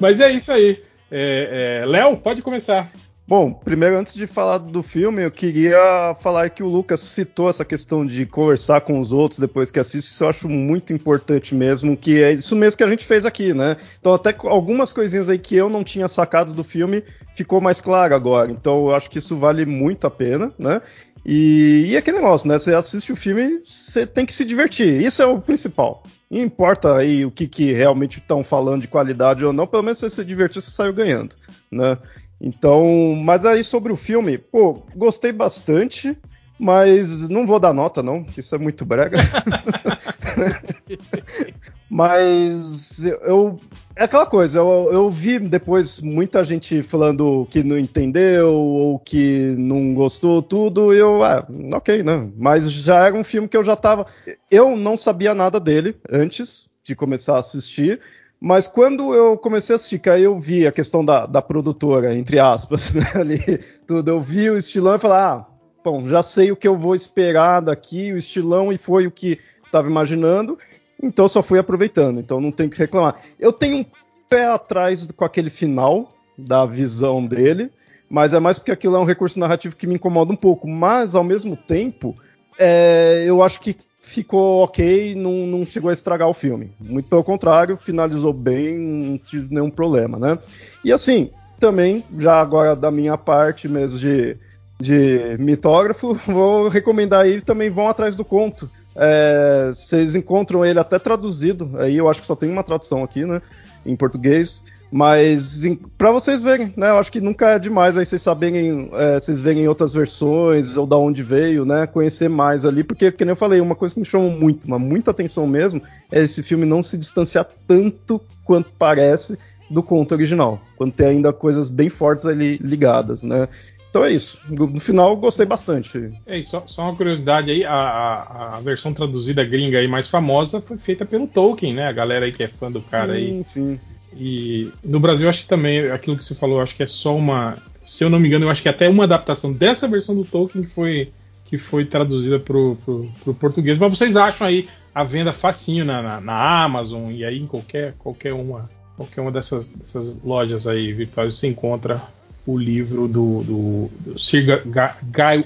Mas 0.01 0.21
é 0.21 0.31
isso 0.33 0.53
aí. 0.53 0.83
É, 1.11 1.81
é, 1.83 1.87
Léo, 1.87 2.17
pode 2.17 2.43
começar. 2.43 2.91
Bom, 3.31 3.53
primeiro, 3.53 3.97
antes 3.97 4.15
de 4.15 4.27
falar 4.27 4.59
do 4.59 4.83
filme, 4.83 5.23
eu 5.23 5.31
queria 5.31 6.17
falar 6.21 6.51
que 6.51 6.65
o 6.65 6.69
Lucas 6.69 6.99
citou 6.99 7.49
essa 7.49 7.65
questão 7.65 8.05
de 8.05 8.27
conversar 8.27 8.81
com 8.81 8.99
os 8.99 9.13
outros 9.13 9.39
depois 9.39 9.71
que 9.71 9.79
assiste. 9.79 10.09
Isso 10.09 10.25
eu 10.25 10.29
acho 10.29 10.49
muito 10.49 10.93
importante 10.93 11.55
mesmo, 11.55 11.97
que 11.97 12.21
é 12.21 12.33
isso 12.33 12.57
mesmo 12.57 12.79
que 12.79 12.83
a 12.83 12.89
gente 12.89 13.05
fez 13.05 13.25
aqui, 13.25 13.55
né? 13.55 13.77
Então, 14.01 14.13
até 14.13 14.35
algumas 14.37 14.93
coisinhas 14.93 15.29
aí 15.29 15.39
que 15.39 15.55
eu 15.55 15.71
não 15.71 15.85
tinha 15.85 16.09
sacado 16.09 16.53
do 16.53 16.65
filme 16.65 17.05
ficou 17.33 17.61
mais 17.61 17.81
claro 17.81 18.17
agora. 18.17 18.51
Então, 18.51 18.89
eu 18.89 18.95
acho 18.97 19.09
que 19.09 19.19
isso 19.19 19.37
vale 19.37 19.65
muito 19.65 20.09
a 20.09 20.11
pena, 20.11 20.53
né? 20.59 20.83
E, 21.25 21.87
e 21.89 21.97
aquele 21.97 22.19
negócio, 22.19 22.49
né? 22.49 22.59
Você 22.59 22.75
assiste 22.75 23.13
o 23.13 23.17
filme, 23.17 23.61
você 23.65 24.07
tem 24.07 24.25
que 24.25 24.33
se 24.33 24.45
divertir. 24.45 25.03
Isso 25.03 25.23
é 25.23 25.27
o 25.27 25.41
principal. 25.41 26.03
Não 26.31 26.41
importa 26.41 26.97
aí 26.97 27.25
o 27.25 27.31
que, 27.31 27.47
que 27.47 27.73
realmente 27.73 28.19
estão 28.19 28.45
falando 28.45 28.83
de 28.83 28.89
qualidade 28.89 29.45
ou 29.45 29.53
não, 29.53 29.67
pelo 29.67 29.83
menos 29.83 29.99
você 29.99 30.09
se 30.09 30.25
divertir, 30.25 30.63
você 30.63 30.71
saiu 30.71 30.93
ganhando, 30.93 31.35
né? 31.71 31.99
Então, 32.41 33.15
mas 33.23 33.45
aí 33.45 33.63
sobre 33.63 33.93
o 33.93 33.97
filme, 33.97 34.39
pô, 34.39 34.83
gostei 34.97 35.33
bastante, 35.33 36.17
mas 36.59 37.29
não 37.29 37.47
vou 37.47 37.59
dar 37.59 37.75
nota 37.75 38.03
não, 38.03 38.25
que 38.25 38.41
isso 38.41 38.55
é 38.55 38.59
muito 38.59 38.85
brega. 38.87 39.19
mas 41.91 43.05
eu 43.05 43.59
é 43.97 44.05
aquela 44.05 44.27
coisa, 44.27 44.59
eu, 44.59 44.89
eu, 44.93 45.11
vi 45.11 45.39
depois 45.39 46.01
muita 46.01 46.45
gente 46.45 46.83
falando 46.83 47.47
que 47.51 47.63
não 47.63 47.79
entendeu 47.79 48.53
ou 48.53 48.99
que 48.99 49.55
não 49.59 49.93
gostou 49.95 50.41
tudo, 50.43 50.95
e 50.95 50.99
eu, 50.99 51.23
ah, 51.25 51.47
ok, 51.75 52.03
né? 52.03 52.31
Mas 52.37 52.71
já 52.71 53.07
era 53.07 53.15
um 53.15 53.25
filme 53.25 53.49
que 53.49 53.57
eu 53.57 53.65
já 53.65 53.75
tava. 53.75 54.07
Eu 54.51 54.77
não 54.77 54.97
sabia 54.97 55.35
nada 55.35 55.59
dele 55.59 55.97
antes 56.11 56.71
de 56.85 56.95
começar 56.95 57.37
a 57.37 57.41
assistir. 57.41 58.01
Mas 58.41 58.67
quando 58.67 59.13
eu 59.15 59.37
comecei 59.37 59.75
a 59.75 59.77
assistir, 59.77 60.01
aí 60.09 60.23
eu 60.23 60.39
vi 60.39 60.67
a 60.67 60.73
questão 60.73 61.05
da, 61.05 61.27
da 61.27 61.43
produtora, 61.43 62.17
entre 62.17 62.39
aspas, 62.39 62.93
né, 62.95 63.05
ali, 63.15 63.39
tudo, 63.87 64.09
eu 64.11 64.21
vi 64.21 64.49
o 64.49 64.57
estilão 64.57 64.97
e 64.97 64.99
falei, 64.99 65.19
ah, 65.19 65.47
bom, 65.85 66.09
já 66.09 66.23
sei 66.23 66.51
o 66.51 66.57
que 66.57 66.67
eu 66.67 66.77
vou 66.77 66.95
esperar 66.95 67.61
daqui, 67.61 68.13
o 68.13 68.17
estilão, 68.17 68.73
e 68.73 68.79
foi 68.79 69.07
o 69.07 69.11
que 69.11 69.39
estava 69.67 69.89
imaginando, 69.89 70.59
então 71.03 71.29
só 71.29 71.43
fui 71.43 71.59
aproveitando, 71.59 72.21
então 72.21 72.41
não 72.41 72.53
tenho 72.53 72.71
que 72.71 72.79
reclamar. 72.79 73.17
Eu 73.39 73.53
tenho 73.53 73.79
um 73.79 73.87
pé 74.29 74.47
atrás 74.47 75.07
com 75.11 75.25
aquele 75.25 75.51
final 75.51 76.13
da 76.37 76.65
visão 76.65 77.25
dele, 77.25 77.71
mas 78.09 78.33
é 78.33 78.41
mais 78.41 78.59
porque 78.59 78.73
aquilo 78.73 78.97
é 78.97 78.99
um 78.99 79.05
recurso 79.05 79.39
narrativo 79.39 79.77
que 79.77 79.87
me 79.87 79.95
incomoda 79.95 80.33
um 80.33 80.37
pouco, 80.37 80.69
mas 80.69 81.15
ao 81.15 81.25
mesmo 81.25 81.57
tempo, 81.57 82.17
é, 82.59 83.25
eu 83.27 83.43
acho 83.43 83.61
que 83.61 83.77
ficou 84.01 84.65
ok, 84.65 85.15
não, 85.15 85.47
não 85.47 85.67
chegou 85.67 85.91
a 85.91 85.93
estragar 85.93 86.29
o 86.29 86.35
filme. 86.35 86.73
Muito 86.81 87.09
pelo 87.09 87.23
contrário, 87.23 87.77
finalizou 87.77 88.33
bem, 88.33 88.77
não 88.77 89.19
tive 89.19 89.55
nenhum 89.55 89.71
problema, 89.71 90.19
né? 90.19 90.39
E 90.85 90.93
assim, 90.93 91.31
também, 91.59 92.03
já 92.19 92.41
agora 92.41 92.75
da 92.75 92.91
minha 92.91 93.17
parte 93.17 93.69
mesmo 93.69 93.99
de, 93.99 94.37
de 94.81 95.37
mitógrafo, 95.39 96.15
vou 96.27 96.69
recomendar 96.69 97.21
aí 97.21 97.41
também 97.41 97.71
vão 97.71 97.89
atrás 97.89 98.17
do 98.17 98.25
conto. 98.25 98.69
É, 98.95 99.71
vocês 99.73 100.15
encontram 100.15 100.65
ele 100.65 100.79
até 100.79 100.99
traduzido, 100.99 101.71
aí 101.79 101.97
eu 101.97 102.09
acho 102.09 102.21
que 102.21 102.27
só 102.27 102.35
tem 102.35 102.51
uma 102.51 102.65
tradução 102.65 103.03
aqui, 103.03 103.25
né? 103.25 103.41
Em 103.85 103.97
português. 103.97 104.65
Mas 104.93 105.63
para 105.97 106.11
vocês 106.11 106.41
verem, 106.41 106.75
né? 106.77 106.91
Eu 106.91 106.99
acho 106.99 107.13
que 107.13 107.21
nunca 107.21 107.51
é 107.51 107.59
demais 107.59 107.97
aí 107.97 108.05
vocês 108.05 108.21
saberem, 108.21 108.91
é, 108.93 109.21
vocês 109.21 109.39
verem 109.39 109.69
outras 109.69 109.95
versões 109.95 110.77
ou 110.77 110.85
da 110.85 110.97
onde 110.97 111.23
veio, 111.23 111.65
né? 111.65 111.87
Conhecer 111.87 112.29
mais 112.29 112.65
ali, 112.65 112.83
porque, 112.83 113.13
como 113.13 113.31
eu 113.31 113.37
falei, 113.37 113.61
uma 113.61 113.77
coisa 113.77 113.95
que 113.95 114.01
me 114.01 114.07
chamou 114.07 114.31
muito, 114.31 114.69
mas 114.69 114.81
muita 114.81 115.13
atenção 115.13 115.47
mesmo, 115.47 115.81
é 116.11 116.23
esse 116.23 116.43
filme 116.43 116.67
não 116.67 116.83
se 116.83 116.99
distanciar 116.99 117.47
tanto 117.69 118.21
quanto 118.45 118.71
parece 118.77 119.39
do 119.71 119.81
conto 119.81 120.13
original, 120.13 120.61
quando 120.77 120.93
tem 120.93 121.07
ainda 121.07 121.33
coisas 121.33 121.69
bem 121.69 121.89
fortes 121.89 122.27
ali 122.27 122.59
ligadas, 122.59 123.23
né? 123.23 123.49
Então 123.91 124.05
é 124.05 124.13
isso. 124.13 124.39
No 124.49 124.79
final, 124.81 125.17
gostei 125.17 125.45
bastante. 125.45 126.13
É 126.25 126.39
isso. 126.39 126.53
Só, 126.53 126.63
só 126.67 126.83
uma 126.83 126.97
curiosidade 126.97 127.51
aí: 127.51 127.65
a, 127.65 127.75
a, 127.75 128.57
a, 128.57 128.61
versão 128.61 128.95
traduzida 128.95 129.45
gringa 129.45 129.79
aí 129.79 129.89
mais 129.89 130.07
famosa 130.07 130.61
foi 130.61 130.79
feita 130.79 131.05
pelo 131.05 131.27
Tolkien, 131.27 131.75
né? 131.75 131.89
A 131.89 131.93
galera 131.93 132.25
aí 132.25 132.33
que 132.33 132.45
é 132.45 132.49
fã 132.49 132.71
do 132.71 132.81
cara 132.81 133.13
sim, 133.13 133.19
aí. 133.19 133.29
Sim, 133.29 133.43
sim. 133.43 133.81
E 134.17 134.73
no 134.83 135.01
Brasil, 135.01 135.29
acho 135.29 135.43
que 135.43 135.49
também, 135.49 135.91
aquilo 135.91 136.17
que 136.17 136.25
você 136.25 136.35
falou, 136.35 136.61
acho 136.61 136.75
que 136.75 136.85
é 136.85 136.87
só 136.87 137.17
uma. 137.17 137.59
Se 137.85 138.05
eu 138.05 138.11
não 138.11 138.21
me 138.21 138.29
engano, 138.29 138.47
eu 138.47 138.51
acho 138.51 138.63
que 138.63 138.69
é 138.69 138.71
até 138.71 138.89
uma 138.89 139.05
adaptação 139.05 139.53
dessa 139.53 139.89
versão 139.89 140.15
do 140.15 140.25
Tolkien 140.25 140.65
que 140.65 140.71
foi, 140.71 141.13
que 141.45 141.59
foi 141.59 141.85
traduzida 141.85 142.39
pro, 142.39 142.77
pro, 142.85 143.11
pro 143.25 143.35
português. 143.35 143.77
Mas 143.77 143.99
vocês 143.99 144.17
acham 144.17 144.47
aí 144.47 144.69
a 144.95 145.03
venda 145.03 145.33
facinho 145.33 145.85
na, 145.85 146.01
na, 146.01 146.21
na, 146.21 146.65
Amazon 146.65 147.11
e 147.11 147.25
aí 147.25 147.41
em 147.41 147.47
qualquer, 147.47 147.95
qualquer 147.99 148.33
uma. 148.33 148.71
Qualquer 148.97 149.23
uma 149.23 149.33
dessas, 149.33 149.73
dessas 149.73 150.17
lojas 150.23 150.67
aí 150.67 150.93
virtuais 150.93 151.35
você 151.35 151.47
encontra 151.47 152.03
o 152.47 152.59
livro 152.59 153.07
do, 153.07 153.43
do, 153.43 153.91
do 154.01 154.19
Sir 154.19 154.65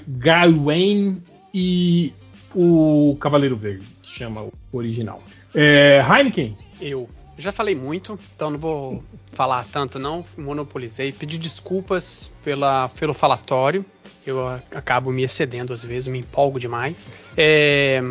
Gawain 0.07 1.21
e 1.53 2.13
o 2.53 3.17
Cavaleiro 3.19 3.55
Verde, 3.55 3.85
que 4.01 4.09
chama 4.09 4.43
o 4.43 4.51
original. 4.71 5.21
É, 5.53 6.03
Heineken? 6.07 6.57
Eu. 6.81 7.09
Já 7.37 7.51
falei 7.51 7.75
muito, 7.75 8.17
então 8.33 8.49
não 8.49 8.57
vou 8.57 9.03
falar 9.33 9.65
tanto 9.69 9.99
não, 9.99 10.23
monopolizei. 10.37 11.11
Pedi 11.11 11.37
desculpas 11.37 12.31
pela, 12.43 12.89
pelo 12.89 13.13
falatório. 13.13 13.85
Eu 14.25 14.47
acabo 14.47 15.11
me 15.11 15.21
excedendo 15.21 15.73
às 15.73 15.83
vezes, 15.83 16.07
me 16.07 16.19
empolgo 16.19 16.59
demais. 16.59 17.09
É, 17.35 18.01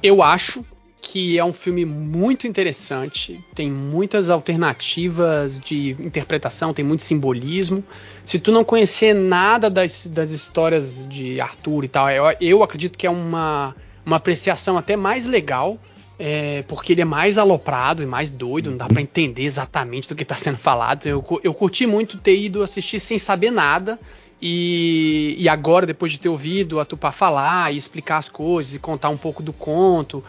eu 0.00 0.22
acho 0.22 0.64
que 1.10 1.38
é 1.38 1.44
um 1.44 1.54
filme 1.54 1.86
muito 1.86 2.46
interessante, 2.46 3.42
tem 3.54 3.70
muitas 3.70 4.28
alternativas 4.28 5.58
de 5.58 5.96
interpretação, 5.98 6.74
tem 6.74 6.84
muito 6.84 7.02
simbolismo. 7.02 7.82
Se 8.24 8.38
tu 8.38 8.52
não 8.52 8.62
conhecer 8.62 9.14
nada 9.14 9.70
das, 9.70 10.06
das 10.06 10.30
histórias 10.32 11.08
de 11.08 11.40
Arthur 11.40 11.84
e 11.84 11.88
tal, 11.88 12.10
eu, 12.10 12.24
eu 12.40 12.62
acredito 12.62 12.98
que 12.98 13.06
é 13.06 13.10
uma, 13.10 13.74
uma 14.04 14.16
apreciação 14.16 14.76
até 14.76 14.96
mais 14.96 15.26
legal 15.26 15.78
é, 16.18 16.62
porque 16.68 16.92
ele 16.92 17.00
é 17.00 17.06
mais 17.06 17.38
aloprado 17.38 18.02
e 18.02 18.06
mais 18.06 18.30
doido, 18.30 18.70
não 18.70 18.76
dá 18.76 18.86
para 18.86 19.00
entender 19.00 19.44
exatamente 19.44 20.08
do 20.08 20.14
que 20.14 20.24
está 20.24 20.34
sendo 20.34 20.58
falado. 20.58 21.06
Eu, 21.06 21.24
eu 21.42 21.54
curti 21.54 21.86
muito 21.86 22.18
ter 22.18 22.36
ido 22.36 22.62
assistir 22.62 22.98
sem 22.98 23.18
saber 23.18 23.50
nada. 23.50 23.98
E, 24.40 25.34
e 25.36 25.48
agora, 25.48 25.84
depois 25.84 26.12
de 26.12 26.20
ter 26.20 26.28
ouvido 26.28 26.78
a 26.78 26.84
Tupá 26.84 27.10
falar 27.10 27.72
e 27.72 27.76
explicar 27.76 28.18
as 28.18 28.28
coisas 28.28 28.74
e 28.74 28.78
contar 28.78 29.08
um 29.08 29.16
pouco 29.16 29.42
do 29.42 29.52
conto, 29.52 30.22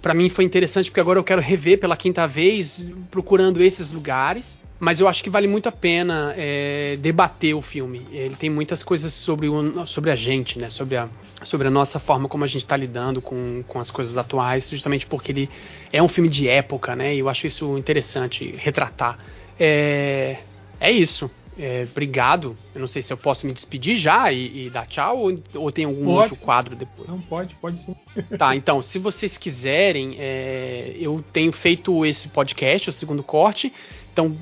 para 0.00 0.14
mim 0.14 0.28
foi 0.28 0.44
interessante 0.44 0.90
porque 0.90 1.00
agora 1.00 1.18
eu 1.18 1.24
quero 1.24 1.40
rever 1.40 1.78
pela 1.78 1.96
quinta 1.96 2.26
vez, 2.26 2.92
procurando 3.10 3.60
esses 3.62 3.90
lugares 3.90 4.60
mas 4.80 4.98
eu 4.98 5.06
acho 5.06 5.22
que 5.22 5.28
vale 5.28 5.46
muito 5.46 5.68
a 5.68 5.72
pena 5.72 6.32
é, 6.38 6.96
debater 6.96 7.54
o 7.54 7.60
filme. 7.60 8.06
Ele 8.10 8.34
tem 8.34 8.48
muitas 8.48 8.82
coisas 8.82 9.12
sobre, 9.12 9.46
o, 9.46 9.86
sobre 9.86 10.10
a 10.10 10.16
gente, 10.16 10.58
né? 10.58 10.70
Sobre 10.70 10.96
a, 10.96 11.06
sobre 11.42 11.68
a 11.68 11.70
nossa 11.70 12.00
forma 12.00 12.26
como 12.26 12.44
a 12.44 12.46
gente 12.46 12.62
está 12.62 12.78
lidando 12.78 13.20
com, 13.20 13.62
com 13.68 13.78
as 13.78 13.90
coisas 13.90 14.16
atuais, 14.16 14.70
justamente 14.70 15.06
porque 15.06 15.32
ele 15.32 15.50
é 15.92 16.02
um 16.02 16.08
filme 16.08 16.30
de 16.30 16.48
época, 16.48 16.96
né? 16.96 17.14
E 17.14 17.18
eu 17.18 17.28
acho 17.28 17.46
isso 17.46 17.76
interessante 17.76 18.54
retratar. 18.56 19.18
É, 19.58 20.38
é 20.80 20.90
isso. 20.90 21.30
É, 21.62 21.86
obrigado. 21.90 22.56
Eu 22.74 22.80
não 22.80 22.88
sei 22.88 23.02
se 23.02 23.12
eu 23.12 23.18
posso 23.18 23.46
me 23.46 23.52
despedir 23.52 23.98
já 23.98 24.32
e, 24.32 24.66
e 24.66 24.70
dar 24.70 24.86
tchau 24.86 25.18
ou, 25.18 25.42
ou, 25.56 25.70
tem 25.70 25.84
algum 25.84 26.06
pode. 26.06 26.32
outro 26.32 26.36
quadro 26.36 26.74
depois. 26.74 27.06
Não, 27.06 27.20
pode, 27.20 27.54
pode 27.56 27.78
sim. 27.78 27.94
Tá, 28.38 28.56
então, 28.56 28.80
se 28.80 28.98
vocês 28.98 29.36
quiserem, 29.36 30.16
é, 30.18 30.96
eu 30.98 31.22
tenho 31.32 31.52
feito 31.52 32.06
esse 32.06 32.28
podcast, 32.28 32.88
o 32.88 32.92
segundo 32.92 33.22
corte. 33.22 33.70
Então, 34.12 34.36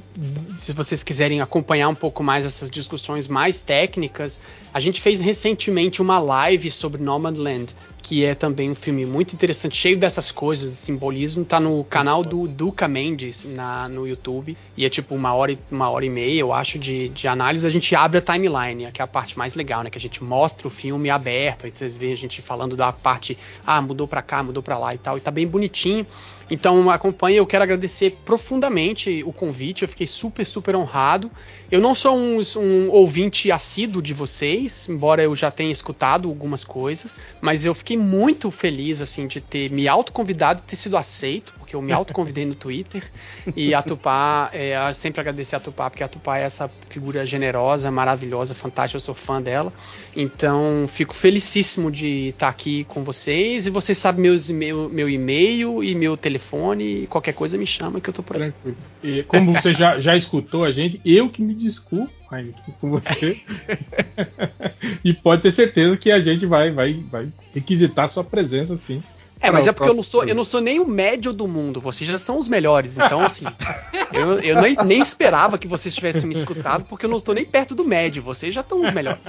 se 0.58 0.72
vocês 0.72 1.04
quiserem 1.04 1.40
acompanhar 1.40 1.88
um 1.88 1.94
pouco 1.94 2.22
mais 2.22 2.46
essas 2.46 2.70
discussões 2.70 3.28
mais 3.28 3.62
técnicas, 3.62 4.40
a 4.72 4.80
gente 4.80 5.00
fez 5.00 5.20
recentemente 5.20 6.00
uma 6.00 6.18
live 6.18 6.70
sobre 6.70 7.02
Nomadland, 7.02 7.74
que 8.02 8.24
é 8.24 8.34
também 8.34 8.70
um 8.70 8.74
filme 8.74 9.04
muito 9.04 9.34
interessante, 9.34 9.76
cheio 9.76 9.98
dessas 9.98 10.30
coisas 10.30 10.70
de 10.70 10.76
simbolismo. 10.76 11.44
Tá 11.44 11.60
no 11.60 11.84
canal 11.84 12.22
do 12.22 12.48
Duca 12.48 12.88
Mendes 12.88 13.44
na, 13.44 13.86
no 13.88 14.06
YouTube. 14.06 14.56
E 14.76 14.86
é 14.86 14.88
tipo 14.88 15.14
uma 15.14 15.34
hora, 15.34 15.56
uma 15.70 15.90
hora 15.90 16.06
e 16.06 16.10
meia, 16.10 16.40
eu 16.40 16.52
acho, 16.52 16.78
de, 16.78 17.10
de 17.10 17.28
análise. 17.28 17.66
A 17.66 17.70
gente 17.70 17.94
abre 17.94 18.18
a 18.18 18.22
timeline, 18.22 18.90
que 18.90 19.02
é 19.02 19.04
a 19.04 19.08
parte 19.08 19.36
mais 19.36 19.54
legal, 19.54 19.82
né? 19.82 19.90
Que 19.90 19.98
a 19.98 20.00
gente 20.00 20.24
mostra 20.24 20.66
o 20.66 20.70
filme 20.70 21.10
aberto. 21.10 21.66
Aí 21.66 21.70
vocês 21.72 21.98
veem 21.98 22.14
a 22.14 22.16
gente 22.16 22.40
falando 22.40 22.74
da 22.74 22.90
parte, 22.92 23.36
ah, 23.66 23.82
mudou 23.82 24.08
pra 24.08 24.22
cá, 24.22 24.42
mudou 24.42 24.62
pra 24.62 24.78
lá 24.78 24.94
e 24.94 24.98
tal. 24.98 25.18
E 25.18 25.20
tá 25.20 25.30
bem 25.30 25.46
bonitinho. 25.46 26.06
Então 26.50 26.88
acompanhe, 26.90 27.36
eu 27.36 27.46
quero 27.46 27.64
agradecer 27.64 28.18
profundamente 28.24 29.22
o 29.24 29.32
convite, 29.32 29.82
eu 29.82 29.88
fiquei 29.88 30.06
super, 30.06 30.46
super 30.46 30.74
honrado. 30.74 31.30
Eu 31.70 31.80
não 31.80 31.94
sou 31.94 32.16
um, 32.16 32.40
um, 32.56 32.90
ouvinte 32.90 33.52
assíduo 33.52 34.00
de 34.00 34.14
vocês, 34.14 34.88
embora 34.88 35.22
eu 35.22 35.36
já 35.36 35.50
tenha 35.50 35.70
escutado 35.70 36.28
algumas 36.28 36.64
coisas, 36.64 37.20
mas 37.42 37.66
eu 37.66 37.74
fiquei 37.74 37.96
muito 37.96 38.50
feliz 38.50 39.02
assim 39.02 39.26
de 39.26 39.40
ter 39.40 39.70
me 39.70 39.86
autoconvidado, 39.86 40.62
ter 40.66 40.76
sido 40.76 40.96
aceito, 40.96 41.54
porque 41.58 41.76
eu 41.76 41.82
me 41.82 41.92
autoconvidei 41.92 42.46
no 42.46 42.54
Twitter. 42.54 43.04
E 43.54 43.74
a 43.74 43.82
Tupá, 43.82 44.50
é, 44.52 44.92
sempre 44.94 45.20
agradecer 45.20 45.56
a 45.56 45.60
Tupá, 45.60 45.90
porque 45.90 46.02
a 46.02 46.08
Tupá 46.08 46.38
é 46.38 46.44
essa 46.44 46.70
figura 46.88 47.26
generosa, 47.26 47.90
maravilhosa, 47.90 48.54
fantástica, 48.54 48.96
eu 48.96 49.00
sou 49.00 49.14
fã 49.14 49.42
dela. 49.42 49.72
Então 50.16 50.86
fico 50.88 51.14
felicíssimo 51.14 51.90
de 51.90 52.28
estar 52.28 52.48
aqui 52.48 52.84
com 52.84 53.04
vocês. 53.04 53.66
E 53.66 53.70
vocês 53.70 53.98
sabem 53.98 54.22
meus, 54.22 54.48
meu, 54.48 54.88
meu 54.88 55.08
e-mail 55.08 55.84
e 55.84 55.94
meu 55.94 56.16
telefone, 56.16 56.37
e 56.80 57.06
qualquer 57.08 57.32
coisa 57.32 57.58
me 57.58 57.66
chama 57.66 58.00
que 58.00 58.08
eu 58.08 58.14
tô 58.14 58.22
por 58.22 58.36
aí. 58.36 58.52
Tranquilo. 58.52 58.76
E 59.02 59.22
como 59.24 59.48
como 59.48 59.60
você 59.60 59.72
já, 59.72 59.98
já 59.98 60.16
escutou 60.16 60.64
a 60.64 60.72
gente, 60.72 61.00
eu 61.04 61.30
que 61.30 61.42
me 61.42 61.54
desculpo, 61.54 62.12
Heineken, 62.30 62.74
com 62.80 62.90
você. 62.90 63.40
e 65.02 65.14
pode 65.14 65.42
ter 65.42 65.52
certeza 65.52 65.96
que 65.96 66.10
a 66.10 66.20
gente 66.20 66.44
vai, 66.44 66.70
vai, 66.70 67.02
vai 67.10 67.28
requisitar 67.54 68.08
sua 68.10 68.22
presença, 68.22 68.76
sim. 68.76 69.02
É, 69.40 69.52
mas 69.52 69.68
é 69.68 69.72
porque 69.72 69.88
eu 69.88 69.94
não, 69.94 70.02
sou, 70.02 70.24
eu 70.24 70.34
não 70.34 70.44
sou 70.44 70.60
nem 70.60 70.80
o 70.80 70.86
médio 70.86 71.32
do 71.32 71.46
mundo, 71.46 71.80
vocês 71.80 72.10
já 72.10 72.18
são 72.18 72.38
os 72.38 72.48
melhores. 72.48 72.98
Então, 72.98 73.22
assim, 73.22 73.44
eu, 74.12 74.40
eu 74.40 74.60
nem, 74.60 74.76
nem 74.84 75.00
esperava 75.00 75.56
que 75.56 75.68
vocês 75.68 75.94
tivessem 75.94 76.26
me 76.26 76.34
escutado, 76.34 76.84
porque 76.86 77.06
eu 77.06 77.10
não 77.10 77.18
estou 77.18 77.32
nem 77.32 77.44
perto 77.44 77.72
do 77.72 77.84
médio, 77.84 78.20
vocês 78.20 78.52
já 78.52 78.62
estão 78.62 78.82
os 78.82 78.92
melhores. 78.92 79.20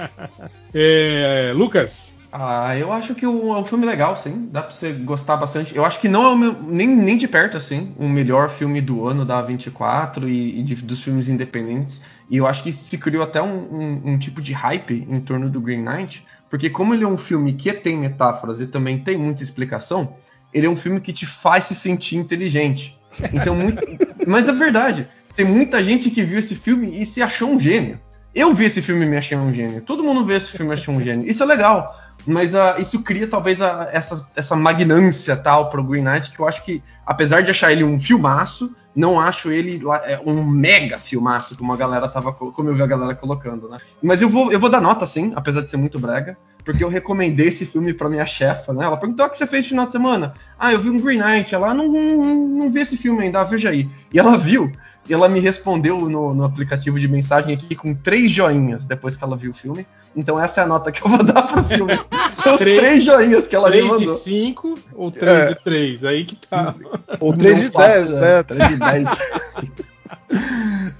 É, 0.72 1.52
Lucas, 1.52 2.14
Ah, 2.32 2.76
eu 2.78 2.92
acho 2.92 3.14
que 3.14 3.26
o- 3.26 3.52
é 3.56 3.58
um 3.58 3.64
filme 3.64 3.84
legal, 3.84 4.16
sim. 4.16 4.48
Dá 4.52 4.62
pra 4.62 4.70
você 4.70 4.92
gostar 4.92 5.36
bastante. 5.36 5.74
Eu 5.74 5.84
acho 5.84 5.98
que 6.00 6.08
não 6.08 6.30
é 6.32 6.36
meu- 6.36 6.56
nem, 6.62 6.86
nem 6.86 7.16
de 7.18 7.26
perto, 7.26 7.56
assim, 7.56 7.92
o 7.98 8.08
melhor 8.08 8.48
filme 8.50 8.80
do 8.80 9.06
ano 9.08 9.24
da 9.24 9.42
24 9.42 10.28
e, 10.28 10.60
e 10.60 10.62
de- 10.62 10.76
dos 10.76 11.02
filmes 11.02 11.28
independentes. 11.28 12.02
E 12.30 12.36
eu 12.36 12.46
acho 12.46 12.62
que 12.62 12.70
se 12.72 12.96
criou 12.98 13.24
até 13.24 13.42
um, 13.42 13.48
um- 13.74 14.02
um 14.12 14.18
tipo 14.18 14.40
de 14.40 14.52
hype 14.52 15.04
em 15.10 15.20
torno 15.20 15.50
do 15.50 15.60
Green 15.60 15.82
Knight, 15.82 16.24
porque 16.48 16.70
como 16.70 16.94
ele 16.94 17.02
é 17.02 17.08
um 17.08 17.18
filme 17.18 17.52
que 17.54 17.72
tem 17.72 17.96
metáforas 17.96 18.60
e 18.60 18.66
também 18.68 18.98
tem 18.98 19.16
muita 19.16 19.42
explicação, 19.42 20.14
ele 20.54 20.66
é 20.66 20.70
um 20.70 20.76
filme 20.76 21.00
que 21.00 21.12
te 21.12 21.26
faz 21.26 21.64
se 21.64 21.74
sentir 21.74 22.16
inteligente. 22.16 22.96
Então, 23.32 23.56
muito- 23.56 23.82
mas 24.26 24.46
é 24.46 24.52
verdade. 24.52 25.08
Tem 25.34 25.44
muita 25.44 25.82
gente 25.82 26.10
que 26.10 26.22
viu 26.22 26.38
esse 26.38 26.54
filme 26.54 27.00
e 27.00 27.04
se 27.04 27.20
achou 27.22 27.50
um 27.50 27.58
gênio. 27.58 27.98
Eu 28.32 28.54
vi 28.54 28.66
esse 28.66 28.80
filme 28.80 29.04
e 29.04 29.08
me 29.08 29.16
achei 29.16 29.36
um 29.36 29.52
gênio. 29.52 29.80
Todo 29.82 30.04
mundo 30.04 30.24
vê 30.24 30.36
esse 30.36 30.50
filme 30.50 30.70
e 30.70 30.74
achou 30.74 30.94
um 30.94 31.02
gênio. 31.02 31.28
Isso 31.28 31.42
é 31.42 31.46
legal. 31.46 31.99
Mas 32.26 32.54
ah, 32.54 32.76
isso 32.78 33.02
cria 33.02 33.26
talvez 33.26 33.60
a- 33.62 33.88
essa, 33.92 34.30
essa 34.36 34.56
magnância 34.56 35.36
tal 35.36 35.70
pro 35.70 35.82
Green 35.84 36.02
Knight, 36.02 36.30
que 36.30 36.38
eu 36.40 36.46
acho 36.48 36.64
que, 36.64 36.82
apesar 37.06 37.42
de 37.42 37.50
achar 37.50 37.72
ele 37.72 37.84
um 37.84 37.98
filmaço, 37.98 38.74
não 38.94 39.20
acho 39.20 39.50
ele 39.52 39.80
é, 40.04 40.20
um 40.26 40.44
mega 40.44 40.98
filmaço, 40.98 41.56
como 41.56 41.72
a 41.72 41.76
galera 41.76 42.08
tava, 42.08 42.32
co- 42.32 42.50
como 42.52 42.68
eu 42.68 42.74
vi 42.74 42.82
a 42.82 42.86
galera 42.86 43.14
colocando, 43.14 43.68
né? 43.68 43.78
Mas 44.02 44.20
eu 44.20 44.28
vou, 44.28 44.50
eu 44.52 44.58
vou 44.58 44.68
dar 44.68 44.80
nota 44.80 45.06
sim, 45.06 45.32
apesar 45.36 45.60
de 45.62 45.70
ser 45.70 45.76
muito 45.76 45.98
brega, 45.98 46.36
porque 46.64 46.82
eu 46.84 46.88
recomendei 46.88 47.48
esse 47.48 47.64
filme 47.64 47.94
pra 47.94 48.08
minha 48.08 48.26
chefa, 48.26 48.72
né? 48.72 48.84
Ela 48.84 48.96
perguntou: 48.96 49.24
o 49.26 49.30
que 49.30 49.38
você 49.38 49.46
fez 49.46 49.64
no 49.64 49.68
final 49.70 49.86
de 49.86 49.92
semana? 49.92 50.34
Ah, 50.58 50.72
eu 50.72 50.80
vi 50.80 50.90
um 50.90 51.00
Green 51.00 51.18
Knight. 51.22 51.54
Ela, 51.54 51.72
não, 51.72 51.88
não, 51.88 52.36
não 52.48 52.70
vi 52.70 52.80
esse 52.80 52.96
filme 52.96 53.22
ainda, 53.22 53.40
ah, 53.40 53.44
veja 53.44 53.70
aí. 53.70 53.88
E 54.12 54.18
ela 54.18 54.36
viu, 54.36 54.70
ela 55.12 55.28
me 55.28 55.40
respondeu 55.40 55.98
no, 56.08 56.34
no 56.34 56.44
aplicativo 56.44 56.98
de 56.98 57.08
mensagem 57.08 57.54
aqui 57.54 57.74
com 57.74 57.94
três 57.94 58.30
joinhas 58.30 58.84
depois 58.84 59.16
que 59.16 59.24
ela 59.24 59.36
viu 59.36 59.50
o 59.50 59.54
filme. 59.54 59.86
Então 60.16 60.40
essa 60.40 60.60
é 60.60 60.64
a 60.64 60.66
nota 60.66 60.90
que 60.90 61.02
eu 61.04 61.08
vou 61.08 61.22
dar 61.24 61.42
pro 61.42 61.62
filme. 61.64 61.98
São 62.32 62.56
Três- 62.56 62.78
três 62.78 63.04
joinhas 63.04 63.46
que 63.46 63.54
ela 63.54 63.68
me 63.70 63.76
3 63.78 63.84
de 63.86 63.90
mandou. 64.00 64.14
5 64.14 64.78
ou 64.94 65.10
3 65.10 65.28
É. 65.32 65.48
de 65.50 65.54
3? 65.62 66.04
Aí 66.04 66.24
que 66.24 66.36
tá. 66.36 66.74
Ou 67.20 67.32
3 67.32 67.58
Não 67.58 67.64
de 67.66 67.70
faço, 67.72 67.90
10, 67.92 68.14
né? 68.14 68.42
3 68.42 68.68
de 68.68 68.76
10. 68.76 69.08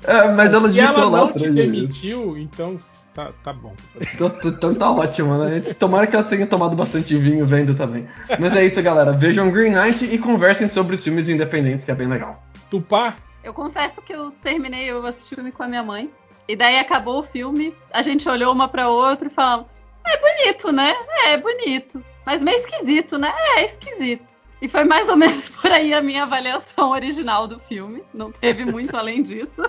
é, 0.05 0.29
mas 0.33 0.53
ela 0.53 0.69
Se 0.69 0.81
ela 0.81 1.05
lá 1.07 1.19
não 1.21 1.27
te 1.29 1.39
três 1.39 1.55
joinhas. 1.55 1.73
demitiu, 1.73 2.39
então 2.39 2.77
tá, 3.15 3.31
tá 3.43 3.53
bom. 3.53 3.75
Então, 4.15 4.33
então 4.45 4.75
tá 4.75 4.91
ótimo, 4.91 5.37
né? 5.39 5.61
Tomara 5.79 6.07
que 6.07 6.15
ela 6.17 6.25
tenha 6.25 6.47
tomado 6.47 6.75
bastante 6.77 7.17
vinho 7.19 7.45
vendo 7.47 7.75
também. 7.75 8.07
Mas 8.39 8.57
é 8.57 8.65
isso, 8.65 8.81
galera. 8.83 9.13
Vejam 9.13 9.51
Green 9.51 9.73
Knight 9.75 10.05
e 10.05 10.19
conversem 10.19 10.69
sobre 10.69 10.95
os 10.95 11.03
filmes 11.05 11.29
independentes, 11.29 11.85
que 11.85 11.91
é 11.91 11.95
bem 11.95 12.07
legal. 12.09 12.43
Tupá, 12.71 13.17
Eu 13.43 13.55
confesso 13.55 14.03
que 14.03 14.13
eu 14.13 14.31
terminei, 14.31 14.91
eu 14.91 15.05
assisti 15.07 15.35
o 15.35 15.37
filme 15.37 15.53
com 15.53 15.63
a 15.63 15.69
minha 15.69 15.83
mãe. 15.83 16.11
E 16.47 16.57
daí 16.57 16.79
acabou 16.79 17.21
o 17.21 17.23
filme, 17.23 17.77
a 17.93 18.03
gente 18.03 18.29
olhou 18.29 18.53
uma 18.53 18.69
pra 18.69 18.89
outra 18.89 19.29
e 19.29 19.31
falou: 19.31 19.69
É 20.07 20.19
bonito, 20.19 20.73
né? 20.73 20.95
É, 21.09 21.33
é 21.33 21.39
bonito. 21.39 22.05
Mas 22.27 22.43
meio 22.43 22.57
esquisito, 22.57 23.19
né? 23.19 23.33
É, 23.57 23.65
esquisito. 23.65 24.25
E 24.61 24.69
foi 24.69 24.85
mais 24.85 25.09
ou 25.09 25.17
menos 25.17 25.49
por 25.57 25.71
aí 25.71 25.95
a 25.95 26.03
minha 26.03 26.25
avaliação 26.25 26.91
original 26.91 27.49
do 27.49 27.59
filme. 27.59 28.03
Não 28.13 28.31
teve 28.31 28.65
muito 28.65 28.95
além 28.99 29.23
disso. 29.23 29.63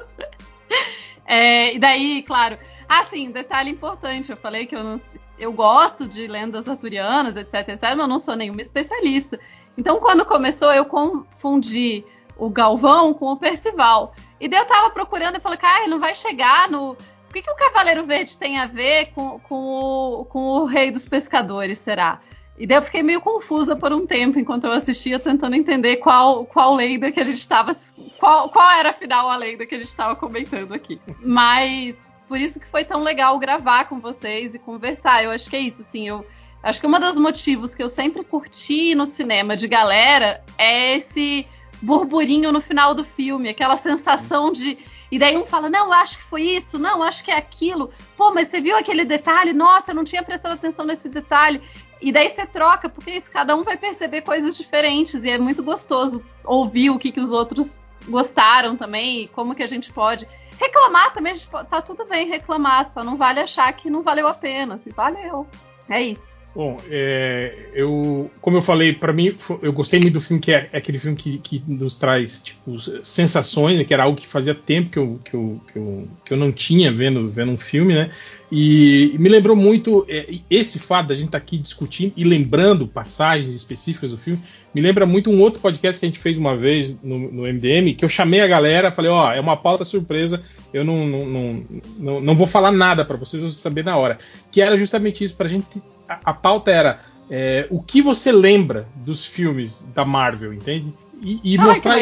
É, 1.25 1.73
e 1.73 1.79
daí, 1.79 2.23
claro. 2.23 2.57
Ah, 2.89 3.03
sim, 3.03 3.31
detalhe 3.31 3.69
importante. 3.69 4.31
Eu 4.31 4.37
falei 4.37 4.65
que 4.65 4.75
eu 4.75 4.83
não. 4.83 5.01
Eu 5.39 5.51
gosto 5.51 6.07
de 6.07 6.27
lendas 6.27 6.67
arturianas, 6.67 7.35
etc, 7.35 7.69
etc, 7.69 7.79
mas 7.81 7.97
eu 7.97 8.07
não 8.07 8.19
sou 8.19 8.35
nenhuma 8.35 8.61
especialista. 8.61 9.39
Então, 9.77 9.99
quando 9.99 10.25
começou, 10.25 10.71
eu 10.71 10.85
confundi 10.85 12.03
o 12.41 12.49
Galvão 12.49 13.13
com 13.13 13.27
o 13.27 13.37
Percival. 13.37 14.15
E 14.39 14.47
daí 14.47 14.61
eu 14.61 14.65
tava 14.65 14.89
procurando 14.89 15.37
e 15.37 15.39
falei, 15.39 15.59
cara, 15.59 15.87
não 15.87 15.99
vai 15.99 16.15
chegar 16.15 16.67
no. 16.71 16.93
O 16.93 17.33
que, 17.33 17.43
que 17.43 17.51
o 17.51 17.55
Cavaleiro 17.55 18.03
Verde 18.03 18.35
tem 18.35 18.57
a 18.57 18.65
ver 18.65 19.11
com, 19.13 19.39
com, 19.41 19.55
o, 19.55 20.25
com 20.25 20.39
o 20.39 20.65
Rei 20.65 20.89
dos 20.89 21.07
Pescadores, 21.07 21.77
será? 21.77 22.19
E 22.57 22.65
daí 22.65 22.79
eu 22.79 22.81
fiquei 22.81 23.03
meio 23.03 23.21
confusa 23.21 23.75
por 23.75 23.93
um 23.93 24.07
tempo 24.07 24.39
enquanto 24.39 24.65
eu 24.65 24.71
assistia, 24.71 25.19
tentando 25.19 25.55
entender 25.55 25.97
qual, 25.97 26.43
qual 26.45 26.73
lenda 26.73 27.11
que 27.11 27.19
a 27.19 27.23
gente 27.23 27.37
estava. 27.37 27.71
Qual, 28.19 28.49
qual 28.49 28.71
era 28.71 28.89
afinal 28.89 29.29
a 29.29 29.35
lenda 29.35 29.63
que 29.63 29.75
a 29.75 29.77
gente 29.77 29.89
estava 29.89 30.15
comentando 30.15 30.73
aqui. 30.73 30.99
Mas 31.23 32.09
por 32.27 32.39
isso 32.39 32.59
que 32.59 32.67
foi 32.67 32.83
tão 32.83 33.03
legal 33.03 33.37
gravar 33.37 33.85
com 33.85 33.99
vocês 33.99 34.55
e 34.55 34.59
conversar. 34.59 35.23
Eu 35.23 35.29
acho 35.29 35.47
que 35.47 35.55
é 35.55 35.59
isso, 35.59 35.81
assim. 35.81 36.07
Eu 36.07 36.25
acho 36.63 36.81
que 36.81 36.87
um 36.87 36.99
dos 36.99 37.19
motivos 37.19 37.75
que 37.75 37.83
eu 37.83 37.89
sempre 37.89 38.23
curti 38.23 38.95
no 38.95 39.05
cinema 39.05 39.55
de 39.55 39.67
galera 39.67 40.43
é 40.57 40.95
esse 40.95 41.47
burburinho 41.81 42.51
no 42.51 42.61
final 42.61 42.93
do 42.93 43.03
filme, 43.03 43.49
aquela 43.49 43.75
sensação 43.77 44.51
de. 44.51 44.77
E 45.11 45.19
daí 45.19 45.35
um 45.35 45.45
fala, 45.45 45.69
não, 45.69 45.91
acho 45.91 46.19
que 46.19 46.23
foi 46.23 46.41
isso, 46.43 46.79
não, 46.79 47.03
acho 47.03 47.23
que 47.23 47.31
é 47.31 47.37
aquilo. 47.37 47.91
Pô, 48.15 48.33
mas 48.33 48.47
você 48.47 48.61
viu 48.61 48.77
aquele 48.77 49.03
detalhe? 49.03 49.51
Nossa, 49.51 49.91
eu 49.91 49.95
não 49.95 50.05
tinha 50.05 50.23
prestado 50.23 50.53
atenção 50.53 50.85
nesse 50.85 51.09
detalhe. 51.09 51.61
E 52.01 52.11
daí 52.11 52.29
você 52.29 52.45
troca, 52.45 52.89
porque 52.89 53.11
isso, 53.11 53.29
cada 53.29 53.55
um 53.55 53.63
vai 53.63 53.75
perceber 53.75 54.21
coisas 54.21 54.55
diferentes. 54.55 55.25
E 55.25 55.29
é 55.29 55.37
muito 55.37 55.61
gostoso 55.61 56.25
ouvir 56.45 56.89
o 56.89 56.97
que, 56.97 57.11
que 57.11 57.19
os 57.19 57.31
outros 57.31 57.85
gostaram 58.07 58.77
também, 58.77 59.27
como 59.33 59.53
que 59.53 59.63
a 59.63 59.67
gente 59.67 59.91
pode. 59.91 60.27
Reclamar 60.57 61.13
também, 61.13 61.33
a 61.33 61.35
gente 61.35 61.47
pode, 61.47 61.67
tá 61.69 61.81
tudo 61.81 62.05
bem 62.05 62.27
reclamar, 62.27 62.85
só 62.85 63.03
não 63.03 63.17
vale 63.17 63.39
achar 63.39 63.71
que 63.73 63.89
não 63.89 64.01
valeu 64.01 64.27
a 64.27 64.33
pena. 64.33 64.77
Se 64.77 64.91
valeu. 64.91 65.45
É 65.89 66.01
isso. 66.01 66.40
Bom, 66.53 66.81
é, 66.89 67.69
eu, 67.73 68.29
como 68.41 68.57
eu 68.57 68.61
falei, 68.61 68.93
pra 68.93 69.13
mim, 69.13 69.33
eu 69.61 69.71
gostei 69.71 70.01
muito 70.01 70.15
do 70.15 70.21
filme, 70.21 70.41
que 70.41 70.51
é, 70.51 70.69
é 70.73 70.77
aquele 70.77 70.99
filme 70.99 71.15
que, 71.15 71.37
que 71.37 71.63
nos 71.65 71.97
traz 71.97 72.41
tipo, 72.43 72.77
sensações, 73.03 73.77
né, 73.77 73.85
que 73.85 73.93
era 73.93 74.03
algo 74.03 74.19
que 74.19 74.27
fazia 74.27 74.53
tempo 74.53 74.89
que 74.89 74.99
eu, 74.99 75.19
que 75.23 75.33
eu, 75.33 75.61
que 75.71 75.79
eu, 75.79 76.07
que 76.25 76.33
eu 76.33 76.37
não 76.37 76.51
tinha 76.51 76.91
vendo, 76.91 77.29
vendo 77.29 77.53
um 77.53 77.57
filme, 77.57 77.93
né? 77.93 78.11
E, 78.51 79.13
e 79.15 79.17
me 79.17 79.29
lembrou 79.29 79.55
muito 79.55 80.05
é, 80.09 80.35
esse 80.49 80.77
fato 80.77 81.07
da 81.07 81.15
gente 81.15 81.27
estar 81.27 81.37
aqui 81.37 81.57
discutindo 81.57 82.11
e 82.17 82.23
lembrando 82.25 82.85
passagens 82.85 83.55
específicas 83.55 84.11
do 84.11 84.17
filme, 84.17 84.41
me 84.75 84.81
lembra 84.81 85.05
muito 85.05 85.29
um 85.29 85.39
outro 85.39 85.61
podcast 85.61 85.99
que 85.99 86.05
a 86.05 86.09
gente 86.09 86.19
fez 86.19 86.37
uma 86.37 86.53
vez 86.55 86.97
no, 87.01 87.17
no 87.31 87.43
MDM, 87.43 87.93
que 87.95 88.03
eu 88.03 88.09
chamei 88.09 88.41
a 88.41 88.47
galera, 88.47 88.91
falei, 88.91 89.09
ó, 89.09 89.31
é 89.31 89.39
uma 89.39 89.55
pauta 89.55 89.85
surpresa, 89.85 90.43
eu 90.73 90.83
não, 90.83 91.07
não, 91.07 91.25
não, 91.25 91.63
não, 91.97 92.21
não 92.21 92.35
vou 92.35 92.45
falar 92.47 92.71
nada 92.73 93.05
para 93.05 93.15
vocês, 93.17 93.41
vocês 93.41 93.55
saber 93.55 93.85
na 93.85 93.95
hora. 93.95 94.19
Que 94.51 94.61
era 94.61 94.77
justamente 94.77 95.23
isso, 95.23 95.35
pra 95.35 95.47
gente. 95.47 95.81
A, 96.07 96.19
a 96.25 96.33
pauta 96.33 96.71
era 96.71 96.99
é, 97.29 97.67
o 97.69 97.81
que 97.81 98.01
você 98.01 98.31
lembra 98.33 98.85
dos 98.97 99.25
filmes 99.25 99.87
da 99.95 100.03
Marvel, 100.03 100.53
entende? 100.53 100.93
E, 101.21 101.39
e 101.53 101.57
mostrar, 101.67 101.95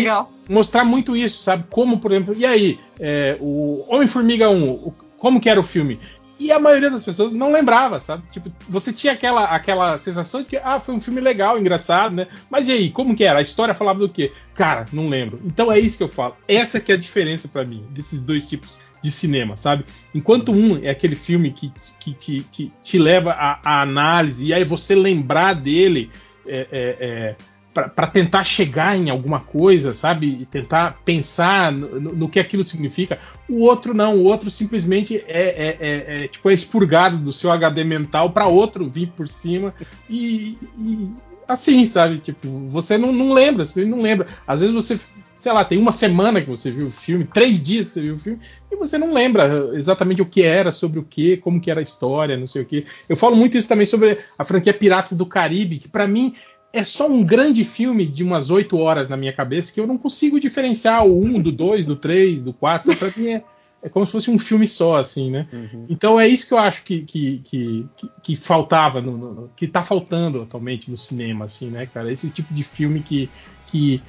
mostrar 0.49 0.83
muito 0.85 1.15
isso, 1.15 1.43
sabe? 1.43 1.65
Como, 1.69 1.99
por 1.99 2.11
exemplo, 2.11 2.33
e 2.35 2.45
aí, 2.45 2.79
é, 2.99 3.37
o 3.39 3.83
Homem-Formiga 3.87 4.49
1, 4.49 4.69
o- 4.69 4.93
como 5.19 5.41
que 5.41 5.49
era 5.49 5.59
o 5.59 5.63
filme? 5.63 5.99
E 6.39 6.53
a 6.53 6.59
maioria 6.59 6.89
das 6.89 7.03
pessoas 7.03 7.33
não 7.33 7.51
lembrava, 7.51 7.99
sabe? 7.99 8.23
Tipo, 8.31 8.49
você 8.69 8.93
tinha 8.93 9.11
aquela, 9.11 9.43
aquela 9.43 9.99
sensação 9.99 10.41
de 10.41 10.47
que, 10.47 10.57
ah, 10.57 10.79
foi 10.79 10.95
um 10.95 11.01
filme 11.01 11.19
legal, 11.19 11.59
engraçado, 11.59 12.15
né? 12.15 12.27
Mas 12.49 12.67
e 12.69 12.71
aí, 12.71 12.89
como 12.91 13.13
que 13.13 13.25
era? 13.25 13.39
A 13.39 13.41
história 13.41 13.73
falava 13.73 13.99
do 13.99 14.07
quê? 14.07 14.31
Cara, 14.55 14.85
não 14.93 15.09
lembro. 15.09 15.41
Então 15.45 15.69
é 15.69 15.77
isso 15.77 15.97
que 15.97 16.03
eu 16.03 16.07
falo. 16.07 16.37
Essa 16.47 16.79
que 16.79 16.93
é 16.93 16.95
a 16.95 16.97
diferença 16.97 17.49
pra 17.49 17.65
mim, 17.65 17.85
desses 17.91 18.21
dois 18.21 18.47
tipos 18.47 18.79
de 19.03 19.11
cinema, 19.11 19.57
sabe? 19.57 19.85
Enquanto 20.15 20.51
um 20.51 20.77
é 20.81 20.89
aquele 20.89 21.15
filme 21.15 21.51
que, 21.51 21.73
que, 21.99 22.13
te, 22.13 22.45
que 22.51 22.71
te 22.81 22.97
leva 22.97 23.31
à, 23.31 23.59
à 23.63 23.81
análise, 23.81 24.45
e 24.45 24.53
aí 24.53 24.63
você 24.63 24.95
lembrar 24.95 25.53
dele 25.53 26.09
é, 26.47 26.67
é, 26.71 26.97
é, 26.99 27.35
para 27.73 28.07
tentar 28.07 28.43
chegar 28.43 28.97
em 28.97 29.09
alguma 29.09 29.39
coisa, 29.39 29.93
sabe? 29.93 30.27
E 30.41 30.45
tentar 30.45 30.97
pensar 31.05 31.71
no, 31.71 31.99
no- 31.99 32.15
no 32.15 32.29
que 32.29 32.39
aquilo 32.39 32.63
significa. 32.63 33.19
O 33.47 33.61
outro 33.61 33.93
não, 33.93 34.15
o 34.17 34.23
outro 34.23 34.49
simplesmente 34.49 35.15
é, 35.27 35.27
é- 35.27 35.77
é- 35.79 36.15
é, 36.23 36.27
tipo 36.27 36.49
é 36.49 36.53
expurgado 36.53 37.17
do 37.17 37.31
seu 37.31 37.51
HD 37.51 37.83
mental 37.83 38.31
para 38.31 38.47
outro 38.47 38.87
vir 38.87 39.11
por 39.15 39.27
cima 39.27 39.73
e, 40.09 40.57
e 40.77 41.09
assim, 41.47 41.85
sabe? 41.85 42.17
Tipo, 42.17 42.47
você 42.69 42.97
não, 42.97 43.11
não 43.13 43.33
lembra, 43.33 43.65
você 43.65 43.85
não 43.85 44.01
lembra. 44.01 44.27
Às 44.47 44.61
vezes 44.61 44.75
você, 44.75 44.99
sei 45.37 45.51
lá, 45.53 45.63
tem 45.63 45.77
uma 45.77 45.91
semana 45.91 46.41
que 46.41 46.49
você 46.49 46.69
viu 46.71 46.87
o 46.87 46.91
filme, 46.91 47.23
três 47.23 47.63
dias 47.63 47.87
que 47.87 47.93
você 47.93 48.01
viu 48.01 48.15
o 48.15 48.19
filme 48.19 48.39
e 48.71 48.75
você 48.75 48.97
não 48.97 49.13
lembra 49.13 49.71
exatamente 49.73 50.21
o 50.21 50.25
que 50.25 50.41
era, 50.41 50.71
sobre 50.71 50.99
o 50.99 51.03
que, 51.03 51.37
como 51.37 51.61
que 51.61 51.69
era 51.71 51.79
a 51.79 51.83
história, 51.83 52.35
não 52.37 52.47
sei 52.47 52.63
o 52.63 52.65
que. 52.65 52.85
Eu 53.07 53.15
falo 53.15 53.35
muito 53.35 53.57
isso 53.57 53.69
também 53.69 53.85
sobre 53.85 54.17
a 54.37 54.43
franquia 54.43 54.73
Piratas 54.73 55.17
do 55.17 55.25
Caribe, 55.25 55.79
que 55.79 55.87
para 55.87 56.07
mim 56.07 56.35
é 56.71 56.83
só 56.83 57.07
um 57.09 57.23
grande 57.23 57.63
filme 57.63 58.05
de 58.05 58.23
umas 58.23 58.49
oito 58.49 58.77
horas 58.77 59.09
na 59.09 59.17
minha 59.17 59.33
cabeça 59.33 59.73
que 59.73 59.79
eu 59.79 59.87
não 59.87 59.97
consigo 59.97 60.39
diferenciar 60.39 61.05
o 61.05 61.19
1, 61.23 61.41
do 61.41 61.51
2, 61.51 61.85
do 61.85 61.95
3, 61.95 62.41
do 62.41 62.53
4. 62.53 62.95
Pra 62.95 63.11
mim 63.17 63.29
é, 63.29 63.43
é 63.81 63.89
como 63.89 64.05
se 64.05 64.11
fosse 64.11 64.29
um 64.29 64.37
filme 64.37 64.67
só, 64.67 64.97
assim, 64.97 65.31
né? 65.31 65.47
Então 65.89 66.19
é 66.19 66.27
isso 66.27 66.47
que 66.47 66.53
eu 66.53 66.59
acho 66.59 66.83
que, 66.83 67.01
que, 67.01 67.41
que, 67.43 67.85
que- 67.97 68.09
que 68.21 68.35
faltava, 68.35 69.01
no, 69.01 69.17
no- 69.17 69.49
que 69.55 69.67
tá 69.67 69.81
faltando 69.81 70.41
atualmente 70.43 70.91
no 70.91 70.97
cinema, 70.97 71.45
assim, 71.45 71.69
né, 71.69 71.87
cara? 71.87 72.11
Esse 72.11 72.29
tipo 72.29 72.53
de 72.53 72.63
filme 72.63 73.01
que, 73.01 73.29
que 73.67 74.01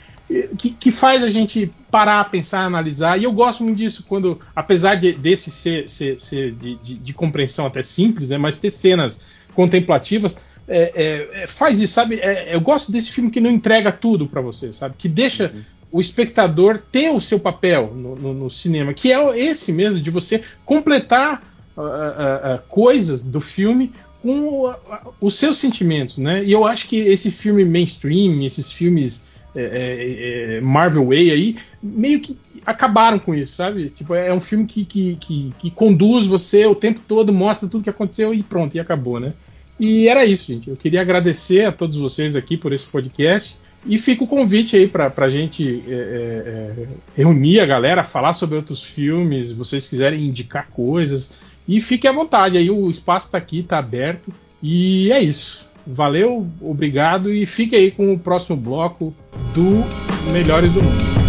que, 0.56 0.70
que 0.70 0.90
faz 0.92 1.24
a 1.24 1.28
gente 1.28 1.72
parar, 1.90 2.30
pensar, 2.30 2.64
analisar. 2.64 3.18
E 3.18 3.24
eu 3.24 3.32
gosto 3.32 3.64
muito 3.64 3.78
disso 3.78 4.04
quando, 4.08 4.38
apesar 4.54 4.94
de, 4.94 5.12
desse 5.12 5.50
ser, 5.50 5.88
ser, 5.88 6.20
ser 6.20 6.52
de, 6.54 6.76
de, 6.76 6.94
de, 6.94 7.12
compreensão 7.12 7.66
até 7.66 7.82
simples, 7.82 8.30
né, 8.30 8.38
mas 8.38 8.60
ter 8.60 8.70
cenas 8.70 9.22
contemplativas, 9.54 10.38
é, 10.70 10.92
é, 10.94 11.42
é 11.42 11.46
faz 11.46 11.80
isso, 11.80 11.94
sabe? 11.94 12.20
É, 12.20 12.54
eu 12.54 12.60
gosto 12.60 12.92
desse 12.92 13.10
filme 13.10 13.30
que 13.30 13.40
não 13.40 13.50
entrega 13.50 13.90
tudo 13.90 14.26
para 14.26 14.40
você, 14.40 14.72
sabe? 14.72 14.94
Que 14.96 15.08
deixa 15.08 15.52
uhum. 15.52 15.62
o 15.92 16.00
espectador 16.00 16.80
ter 16.90 17.10
o 17.10 17.20
seu 17.20 17.40
papel 17.40 17.92
no, 17.94 18.14
no, 18.14 18.32
no, 18.32 18.50
cinema, 18.50 18.94
que 18.94 19.12
é 19.12 19.38
esse 19.38 19.72
mesmo, 19.72 20.00
de 20.00 20.10
você 20.10 20.42
completar 20.64 21.42
uh, 21.76 21.80
uh, 21.80 22.54
uh, 22.54 22.62
coisas 22.68 23.24
do 23.24 23.40
filme 23.40 23.92
com 24.22 24.72
os 25.20 25.34
seus 25.34 25.56
sentimentos, 25.56 26.18
né? 26.18 26.44
E 26.44 26.52
eu 26.52 26.64
acho 26.64 26.86
que 26.86 26.96
esse 26.96 27.30
filme 27.30 27.64
mainstream, 27.64 28.44
esses 28.44 28.70
filmes 28.70 29.28
é, 29.54 29.62
é, 29.62 30.56
é, 30.56 30.60
Marvel 30.60 31.06
Way 31.06 31.30
aí, 31.32 31.56
meio 31.82 32.20
que 32.20 32.38
acabaram 32.64 33.18
com 33.18 33.34
isso, 33.34 33.54
sabe? 33.54 33.90
Tipo, 33.90 34.14
é 34.14 34.32
um 34.32 34.40
filme 34.40 34.66
que, 34.66 34.84
que, 34.84 35.16
que, 35.16 35.54
que, 35.58 35.70
conduz 35.70 36.26
você 36.26 36.66
o 36.66 36.74
tempo 36.74 37.00
todo, 37.08 37.32
mostra 37.32 37.68
tudo 37.68 37.82
que 37.82 37.90
aconteceu 37.90 38.32
e 38.32 38.42
pronto, 38.42 38.76
e 38.76 38.80
acabou, 38.80 39.18
né? 39.18 39.32
E 39.80 40.08
era 40.08 40.26
isso, 40.26 40.52
gente. 40.52 40.68
Eu 40.68 40.76
queria 40.76 41.00
agradecer 41.00 41.64
a 41.64 41.72
todos 41.72 41.96
vocês 41.96 42.36
aqui 42.36 42.54
por 42.54 42.70
esse 42.70 42.84
podcast. 42.84 43.56
E 43.86 43.96
fica 43.96 44.22
o 44.22 44.26
convite 44.26 44.76
aí 44.76 44.86
para 44.86 45.10
a 45.16 45.30
gente 45.30 45.82
é, 45.88 45.92
é, 45.92 45.96
é, 45.96 46.86
reunir 47.16 47.60
a 47.60 47.66
galera, 47.66 48.04
falar 48.04 48.34
sobre 48.34 48.56
outros 48.56 48.84
filmes, 48.84 49.52
vocês 49.52 49.88
quiserem 49.88 50.26
indicar 50.26 50.68
coisas. 50.68 51.38
E 51.66 51.80
fique 51.80 52.06
à 52.06 52.12
vontade 52.12 52.58
aí, 52.58 52.70
o 52.70 52.90
espaço 52.90 53.26
está 53.26 53.38
aqui, 53.38 53.60
está 53.60 53.78
aberto. 53.78 54.30
E 54.62 55.10
é 55.10 55.22
isso. 55.22 55.66
Valeu, 55.86 56.46
obrigado 56.60 57.32
e 57.32 57.46
fique 57.46 57.74
aí 57.74 57.90
com 57.90 58.12
o 58.12 58.18
próximo 58.18 58.58
bloco 58.58 59.14
do 59.54 59.82
Melhores 60.30 60.70
do 60.72 60.82
Mundo. 60.82 61.19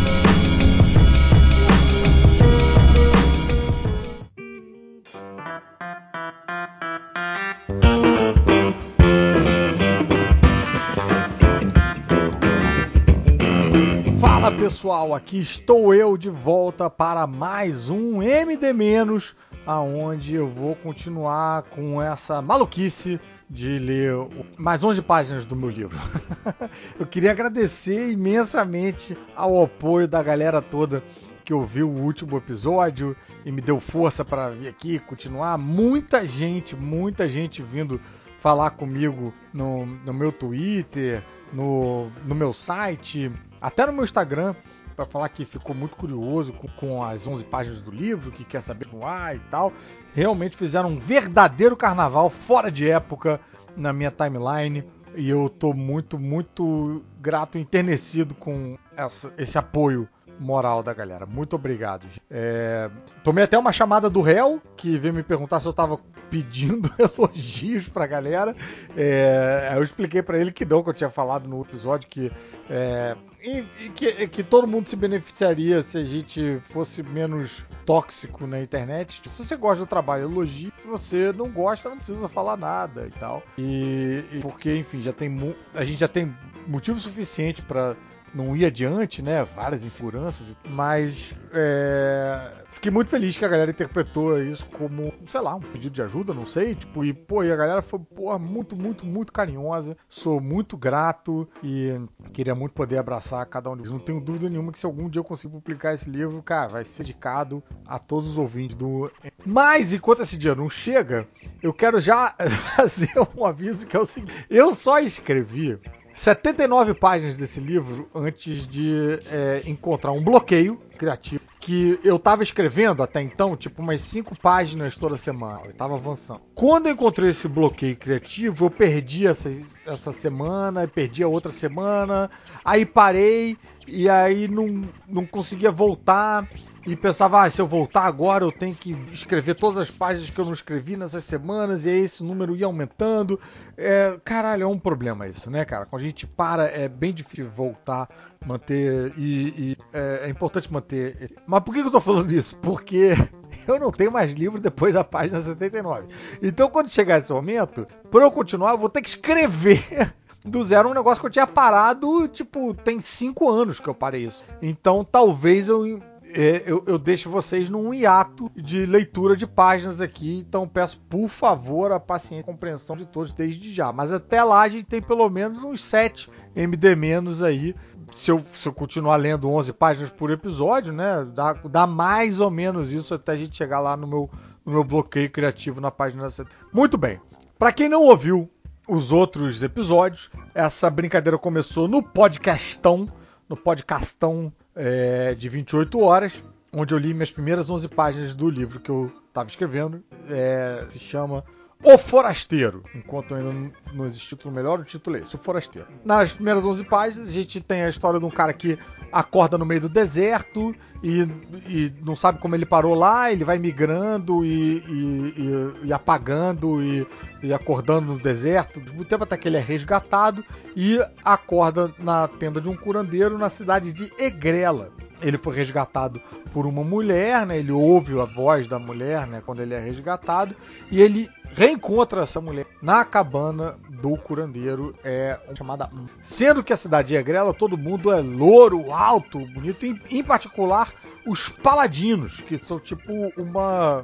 Pessoal, 14.62 15.16
aqui 15.16 15.40
estou 15.40 15.92
eu 15.92 16.16
de 16.16 16.30
volta 16.30 16.88
para 16.88 17.26
mais 17.26 17.90
um 17.90 18.22
MD 18.22 18.72
menos, 18.72 19.36
aonde 19.66 20.36
eu 20.36 20.48
vou 20.48 20.76
continuar 20.76 21.64
com 21.64 22.00
essa 22.00 22.44
maluquice 22.44 23.20
de 23.50 23.80
ler 23.80 24.14
mais 24.60 24.84
11 24.84 25.02
páginas 25.02 25.48
do 25.48 25.56
meu 25.56 25.68
livro. 25.68 25.98
eu 27.00 27.08
queria 27.08 27.32
agradecer 27.32 28.12
imensamente 28.12 29.18
ao 29.36 29.64
apoio 29.64 30.08
da 30.08 30.22
galera 30.22 30.62
toda 30.62 31.02
que 31.44 31.56
ouviu 31.56 31.90
o 31.90 32.00
último 32.00 32.38
episódio 32.38 33.18
e 33.44 33.52
me 33.52 33.62
deu 33.62 33.80
força 33.80 34.24
para 34.24 34.50
vir 34.50 34.68
aqui 34.68 35.00
continuar. 35.00 35.58
Muita 35.58 36.24
gente, 36.24 36.76
muita 36.76 37.28
gente 37.28 37.64
vindo 37.64 38.00
falar 38.42 38.72
comigo 38.72 39.32
no, 39.54 39.86
no 39.86 40.14
meu 40.14 40.32
Twitter, 40.32 41.24
no, 41.54 42.10
no 42.26 42.34
meu 42.34 42.52
site, 42.52 43.32
até 43.62 43.86
no 43.86 43.94
meu 43.94 44.04
Instagram 44.04 44.56
para 44.96 45.06
falar 45.06 45.30
que 45.30 45.46
ficou 45.46 45.76
muito 45.76 45.96
curioso 45.96 46.52
com, 46.54 46.68
com, 46.68 47.04
as 47.04 47.28
11 47.28 47.44
páginas 47.46 47.82
do 47.82 47.92
livro, 47.92 48.32
que 48.32 48.44
quer 48.44 48.62
saber 48.62 48.88
voar 48.88 49.36
e 49.36 49.40
tal. 49.52 49.72
Realmente 50.14 50.58
fizeram 50.58 50.90
um 50.90 51.00
verdadeiro 51.00 51.78
carnaval 51.78 52.30
fora 52.30 52.72
de 52.72 52.90
época 52.90 53.40
na 53.78 53.94
minha 53.94 54.12
timeline. 54.12 54.84
E 55.16 55.30
eu 55.30 55.48
tô 55.48 55.74
muito, 55.74 56.18
muito 56.18 57.04
grato 57.20 57.58
enternecido 57.58 58.34
com 58.34 58.78
essa, 58.96 59.32
esse 59.38 59.58
apoio 59.58 60.10
moral 60.40 60.82
da 60.82 60.94
galera. 60.94 61.26
Muito 61.26 61.56
obrigado. 61.56 62.06
É, 62.30 62.90
tomei 63.24 63.44
até 63.44 63.58
uma 63.58 63.72
chamada 63.72 64.10
do 64.10 64.22
réu, 64.22 64.62
que 64.76 64.98
veio 64.98 65.14
me 65.14 65.24
perguntar 65.24 65.60
se 65.60 65.68
eu 65.68 65.74
tava 65.74 66.00
pedindo 66.30 66.90
elogios 66.98 67.90
pra 67.90 68.08
galera. 68.08 68.56
É, 68.96 69.74
eu 69.76 69.84
expliquei 69.84 70.22
para 70.22 70.38
ele 70.38 70.52
que 70.52 70.66
não, 70.66 70.84
que 70.84 70.90
eu 70.90 70.94
tinha 70.94 71.10
falado 71.10 71.48
no 71.48 71.62
episódio 71.62 72.08
que 72.10 72.32
é, 72.70 73.16
e, 73.44 73.64
e 73.80 73.90
que, 73.90 74.28
que, 74.28 74.44
todo 74.44 74.68
mundo 74.68 74.88
se 74.88 74.96
beneficiaria 74.96 75.82
se 75.82 75.98
a 75.98 76.04
gente 76.04 76.62
fosse 76.66 77.02
menos 77.02 77.66
tóxico 77.88 78.46
na 78.46 78.62
internet. 78.62 79.22
Se 79.28 79.44
você 79.44 79.56
gosta 79.56 79.84
do 79.84 79.90
trabalho, 79.90 80.24
elogie. 80.24 80.72
Se 80.80 80.88
você 80.88 81.34
não 81.36 81.50
gosta, 81.50 81.90
não 81.90 81.96
precisa 81.96 82.28
falar 82.28 82.56
nada 82.56 83.08
e 83.08 83.20
tal. 83.20 83.42
E, 83.58 84.24
e 84.32 84.40
porque, 84.42 84.76
enfim, 84.76 85.02
já 85.02 85.12
tem 85.12 85.56
a 85.74 85.84
gente 85.84 86.00
já 86.00 86.08
tem 86.08 86.32
motivo 86.68 87.00
suficiente 87.00 87.64
para 87.64 87.96
não 88.34 88.56
ir 88.56 88.66
adiante, 88.66 89.22
né? 89.22 89.44
Várias 89.44 89.86
inseguranças, 89.86 90.58
mas 90.70 91.34
é, 91.54 92.52
Fiquei 92.82 92.92
muito 92.92 93.12
feliz 93.12 93.38
que 93.38 93.46
a 93.46 93.48
galera 93.48 93.70
interpretou 93.70 94.42
isso 94.42 94.66
como, 94.66 95.14
sei 95.28 95.40
lá, 95.40 95.54
um 95.54 95.60
pedido 95.60 95.94
de 95.94 96.02
ajuda, 96.02 96.34
não 96.34 96.48
sei. 96.48 96.74
Tipo, 96.74 97.06
e, 97.06 97.14
pô, 97.14 97.44
e 97.44 97.52
a 97.52 97.56
galera 97.56 97.80
foi, 97.80 98.00
pô, 98.00 98.40
muito, 98.40 98.76
muito, 98.76 99.06
muito 99.06 99.32
carinhosa. 99.32 99.96
Sou 100.10 100.42
muito 100.42 100.76
grato 100.76 101.48
e 101.62 102.02
queria 102.34 102.56
muito 102.56 102.72
poder 102.72 102.98
abraçar 102.98 103.46
cada 103.46 103.70
um 103.70 103.76
deles. 103.76 103.92
Não 103.92 104.00
tenho 104.00 104.20
dúvida 104.20 104.50
nenhuma 104.50 104.72
que 104.72 104.80
se 104.80 104.88
algum 104.88 105.08
dia 105.08 105.20
eu 105.20 105.24
conseguir 105.24 105.54
publicar 105.54 105.94
esse 105.94 106.10
livro, 106.10 106.42
cara, 106.42 106.70
vai 106.70 106.84
ser 106.84 107.04
dedicado 107.04 107.62
a 107.86 108.00
todos 108.00 108.32
os 108.32 108.38
ouvintes 108.40 108.76
do. 108.76 109.12
Mas, 109.46 109.94
enquanto 109.94 110.24
esse 110.24 110.36
dia 110.36 110.56
não 110.56 110.68
chega, 110.68 111.28
eu 111.62 111.72
quero 111.72 112.02
já 112.02 112.36
fazer 112.76 113.12
um 113.38 113.46
aviso 113.46 113.86
que 113.86 113.96
é 113.96 114.00
o 114.00 114.08
seguinte: 114.08 114.34
eu 114.50 114.74
só 114.74 114.98
escrevi 114.98 115.80
79 116.14 116.94
páginas 116.94 117.38
desse 117.38 117.60
livro 117.60 118.10
antes 118.14 118.68
de 118.68 119.20
é, 119.26 119.64
encontrar 119.66 120.12
um 120.12 120.24
bloqueio 120.24 120.78
criativo 120.98 121.42
que 121.60 122.00
eu 122.04 122.18
tava 122.18 122.42
escrevendo 122.42 123.04
até 123.04 123.22
então, 123.22 123.56
tipo 123.56 123.82
umas 123.82 124.02
5 124.02 124.36
páginas 124.40 124.96
toda 124.96 125.16
semana. 125.16 125.62
Eu 125.66 125.74
tava 125.74 125.96
avançando. 125.96 126.42
Quando 126.56 126.88
eu 126.88 126.94
encontrei 126.94 127.30
esse 127.30 127.48
bloqueio 127.48 127.96
criativo, 127.96 128.66
eu 128.66 128.72
perdi 128.72 129.28
essa, 129.28 129.52
essa 129.86 130.12
semana, 130.12 130.88
perdi 130.88 131.24
a 131.24 131.28
outra 131.28 131.52
semana, 131.52 132.30
aí 132.66 132.86
parei 132.86 133.58
e 133.88 134.10
aí 134.10 134.48
não, 134.48 134.84
não 135.08 135.26
conseguia 135.26 135.72
voltar 135.72 136.48
e 136.86 136.96
pensava, 136.96 137.44
ah, 137.44 137.50
se 137.50 137.62
eu 137.62 137.68
voltar 137.68 138.06
agora 138.06 138.44
eu 138.44 138.52
tenho 138.52 138.74
que 138.74 138.94
escrever 139.12 139.56
todas 139.56 139.78
as 139.78 139.92
páginas 139.92 140.30
que 140.30 140.40
eu 140.40 140.46
não 140.46 140.54
escrevi 140.54 140.98
nessas 140.98 141.24
semanas, 141.24 141.86
e 141.86 141.90
aí 141.90 142.00
esse 142.00 142.24
número 142.24 142.56
ia 142.56 142.66
aumentando. 142.66 143.40
É, 143.78 144.18
caralho, 144.24 144.64
é 144.64 144.68
um 144.68 144.80
problema 144.80 145.28
isso, 145.28 145.52
né, 145.52 145.64
cara? 145.64 145.86
Quando 145.86 146.02
a 146.02 146.06
gente 146.06 146.26
para, 146.26 146.66
é 146.68 146.88
bem 146.88 147.14
difícil 147.14 147.50
voltar, 147.50 148.10
manter, 148.46 149.14
e, 149.16 149.48
e 149.58 149.78
é, 149.94 150.22
é, 150.26 150.30
importante 150.30 150.72
manter. 150.74 151.32
Mas 151.46 151.64
por 151.64 151.74
que 151.74 151.82
eu 151.82 151.92
tô 151.92 152.02
falando 152.02 152.32
isso? 152.32 152.58
Porque 152.58 153.12
eu 153.68 153.80
não 153.80 153.92
tenho 153.92 154.12
mais 154.12 154.34
livro 154.34 154.60
depois 154.60 154.96
da 154.96 155.04
página 155.04 155.40
79. 155.40 156.08
Então, 156.42 156.70
quando 156.70 156.90
chegar 156.90 157.20
esse 157.20 157.32
momento, 157.32 157.88
para 158.10 158.24
eu 158.24 158.32
continuar, 158.32 158.72
eu 158.72 158.78
vou 158.80 158.90
ter 158.90 159.02
que 159.02 159.10
escrever 159.10 160.16
do 160.44 160.64
zero 160.64 160.90
um 160.90 160.94
negócio 160.94 161.22
que 161.22 161.28
eu 161.28 161.32
tinha 161.32 161.46
parado, 161.46 162.28
tipo, 162.28 162.74
tem 162.74 163.00
cinco 163.00 163.50
anos 163.50 163.80
que 163.80 163.88
eu 163.88 163.94
parei 163.94 164.26
isso. 164.26 164.44
Então 164.62 165.04
talvez 165.04 165.68
eu 165.68 166.02
é, 166.34 166.64
eu, 166.66 166.84
eu, 166.88 166.98
deixo 166.98 167.30
vocês 167.30 167.70
num 167.70 167.94
hiato 167.94 168.52
de 168.56 168.86
leitura 168.86 169.36
de 169.36 169.46
páginas 169.46 170.02
aqui, 170.02 170.38
então 170.40 170.68
peço 170.68 171.00
por 171.10 171.28
favor 171.28 171.92
a 171.92 172.00
paciência 172.00 172.42
e 172.42 172.46
compreensão 172.46 172.96
de 172.96 173.06
todos 173.06 173.34
desde 173.34 173.72
já. 173.74 173.92
Mas 173.92 174.12
até 174.12 174.44
lá 174.44 174.62
a 174.62 174.70
gente 174.70 174.86
tem 174.86 175.02
pelo 175.02 175.30
menos 175.30 175.64
uns 175.64 175.84
7 175.84 176.30
MD 176.56 176.96
menos 176.96 177.42
aí. 177.44 177.76
Se 178.12 178.30
eu, 178.30 178.44
se 178.52 178.68
eu 178.68 178.74
continuar 178.74 179.16
lendo 179.16 179.50
11 179.50 179.74
páginas 179.74 180.10
por 180.10 180.32
episódio, 180.32 180.92
né, 180.92 181.26
dá, 181.34 181.54
dá 181.54 181.88
mais 181.88 182.40
ou 182.40 182.52
menos 182.52 182.92
isso 182.92 183.14
até 183.14 183.34
a 183.34 183.38
gente 183.38 183.56
chegar 183.56 183.80
lá 183.80 183.96
no 183.96 184.06
meu, 184.06 184.30
no 184.66 184.74
meu 184.74 184.84
bloqueio 184.84 185.30
criativo 185.30 185.80
na 185.80 185.92
página 185.92 186.30
7. 186.30 186.50
Muito 186.74 186.98
bem. 186.98 187.22
Para 187.58 187.72
quem 187.72 187.88
não 187.88 188.04
ouviu 188.04 188.50
os 188.88 189.12
outros 189.12 189.64
episódios, 189.64 190.30
essa 190.54 190.90
brincadeira 190.90 191.38
começou 191.38 191.88
no 191.88 192.04
podcastão, 192.04 193.08
no 193.48 193.56
podcastão 193.56 194.52
é, 194.84 195.36
de 195.36 195.48
28 195.48 196.00
horas, 196.00 196.44
onde 196.74 196.92
eu 196.92 196.98
li 196.98 197.14
minhas 197.14 197.30
primeiras 197.30 197.70
11 197.70 197.88
páginas 197.90 198.34
do 198.34 198.50
livro 198.50 198.80
que 198.80 198.90
eu 198.90 199.12
estava 199.28 199.48
escrevendo. 199.48 200.04
É, 200.28 200.84
se 200.90 200.98
chama 200.98 201.44
O 201.84 201.98
Forasteiro. 201.98 202.84
Enquanto 202.94 203.34
ainda 203.34 203.72
não 203.94 204.06
existe 204.06 204.30
título 204.30 204.54
melhor, 204.54 204.80
o 204.80 204.84
título 204.84 205.18
é 205.18 205.22
esse, 205.22 205.36
O 205.36 205.40
Forasteiro. 205.40 205.88
Nas 206.06 206.34
primeiras 206.34 206.64
11 206.64 206.84
páginas, 206.86 207.28
a 207.28 207.32
gente 207.32 207.60
tem 207.62 207.84
a 207.84 207.90
história 207.90 208.20
de 208.20 208.26
um 208.26 208.30
cara 208.30 208.54
que 208.54 208.78
acorda 209.12 209.58
no 209.58 209.66
meio 209.66 209.82
do 209.82 209.90
deserto 209.90 210.74
e, 211.04 211.28
e 211.68 211.94
não 212.06 212.16
sabe 212.16 212.40
como 212.40 212.56
ele 212.56 212.66
parou 212.66 212.94
lá, 212.94 213.32
ele 213.32 213.44
vai 213.44 213.58
migrando 213.58 214.46
e, 214.46 214.78
e, 214.78 215.74
e 215.86 215.94
apagando 215.94 216.82
e, 216.82 217.54
acordando 217.54 218.14
no 218.14 218.20
deserto, 218.20 218.82
o 218.98 219.04
tempo 219.04 219.24
até 219.24 219.36
que 219.36 219.48
ele 219.48 219.58
é 219.58 219.62
resgatado 219.62 220.46
e 220.76 221.00
acorda 221.26 221.94
na 222.00 222.28
tenda 222.28 222.62
de 222.62 222.70
um 222.70 222.76
curandeiro 222.76 223.38
na 223.38 223.50
cidade 223.50 223.92
de 223.92 224.12
Egrela. 224.18 224.92
Ele 225.22 225.38
foi 225.38 225.56
resgatado 225.56 226.22
por 226.54 226.66
uma 226.66 226.84
mulher, 226.84 227.46
né? 227.46 227.58
Ele 227.58 227.72
ouve 227.72 228.20
a 228.20 228.26
voz 228.26 228.68
da 228.68 228.80
mulher, 228.80 229.26
né? 229.28 229.42
Quando 229.46 229.62
ele 229.62 229.74
é 229.74 229.80
resgatado 229.80 230.56
e 230.90 231.02
ele 231.02 231.30
reencontra 231.54 232.24
essa 232.24 232.40
mulher 232.40 232.66
na 232.82 233.04
cabana 233.04 233.76
do 233.90 234.16
curandeiro, 234.18 234.96
é 235.04 235.40
chamada. 235.56 235.90
Sendo 236.22 236.64
que 236.64 236.74
a 236.74 236.78
cidade 236.78 237.16
é 237.16 237.24
grela, 237.24 237.54
todo 237.54 237.78
mundo 237.78 238.12
é 238.12 238.22
louro, 238.22 238.92
alto, 238.92 239.40
bonito, 239.48 239.86
em, 239.86 240.00
em 240.10 240.24
particular 240.24 240.94
os 241.26 241.50
paladinos, 241.50 242.42
que 242.42 242.58
são 242.58 242.80
tipo 242.80 243.12
uma 243.38 244.04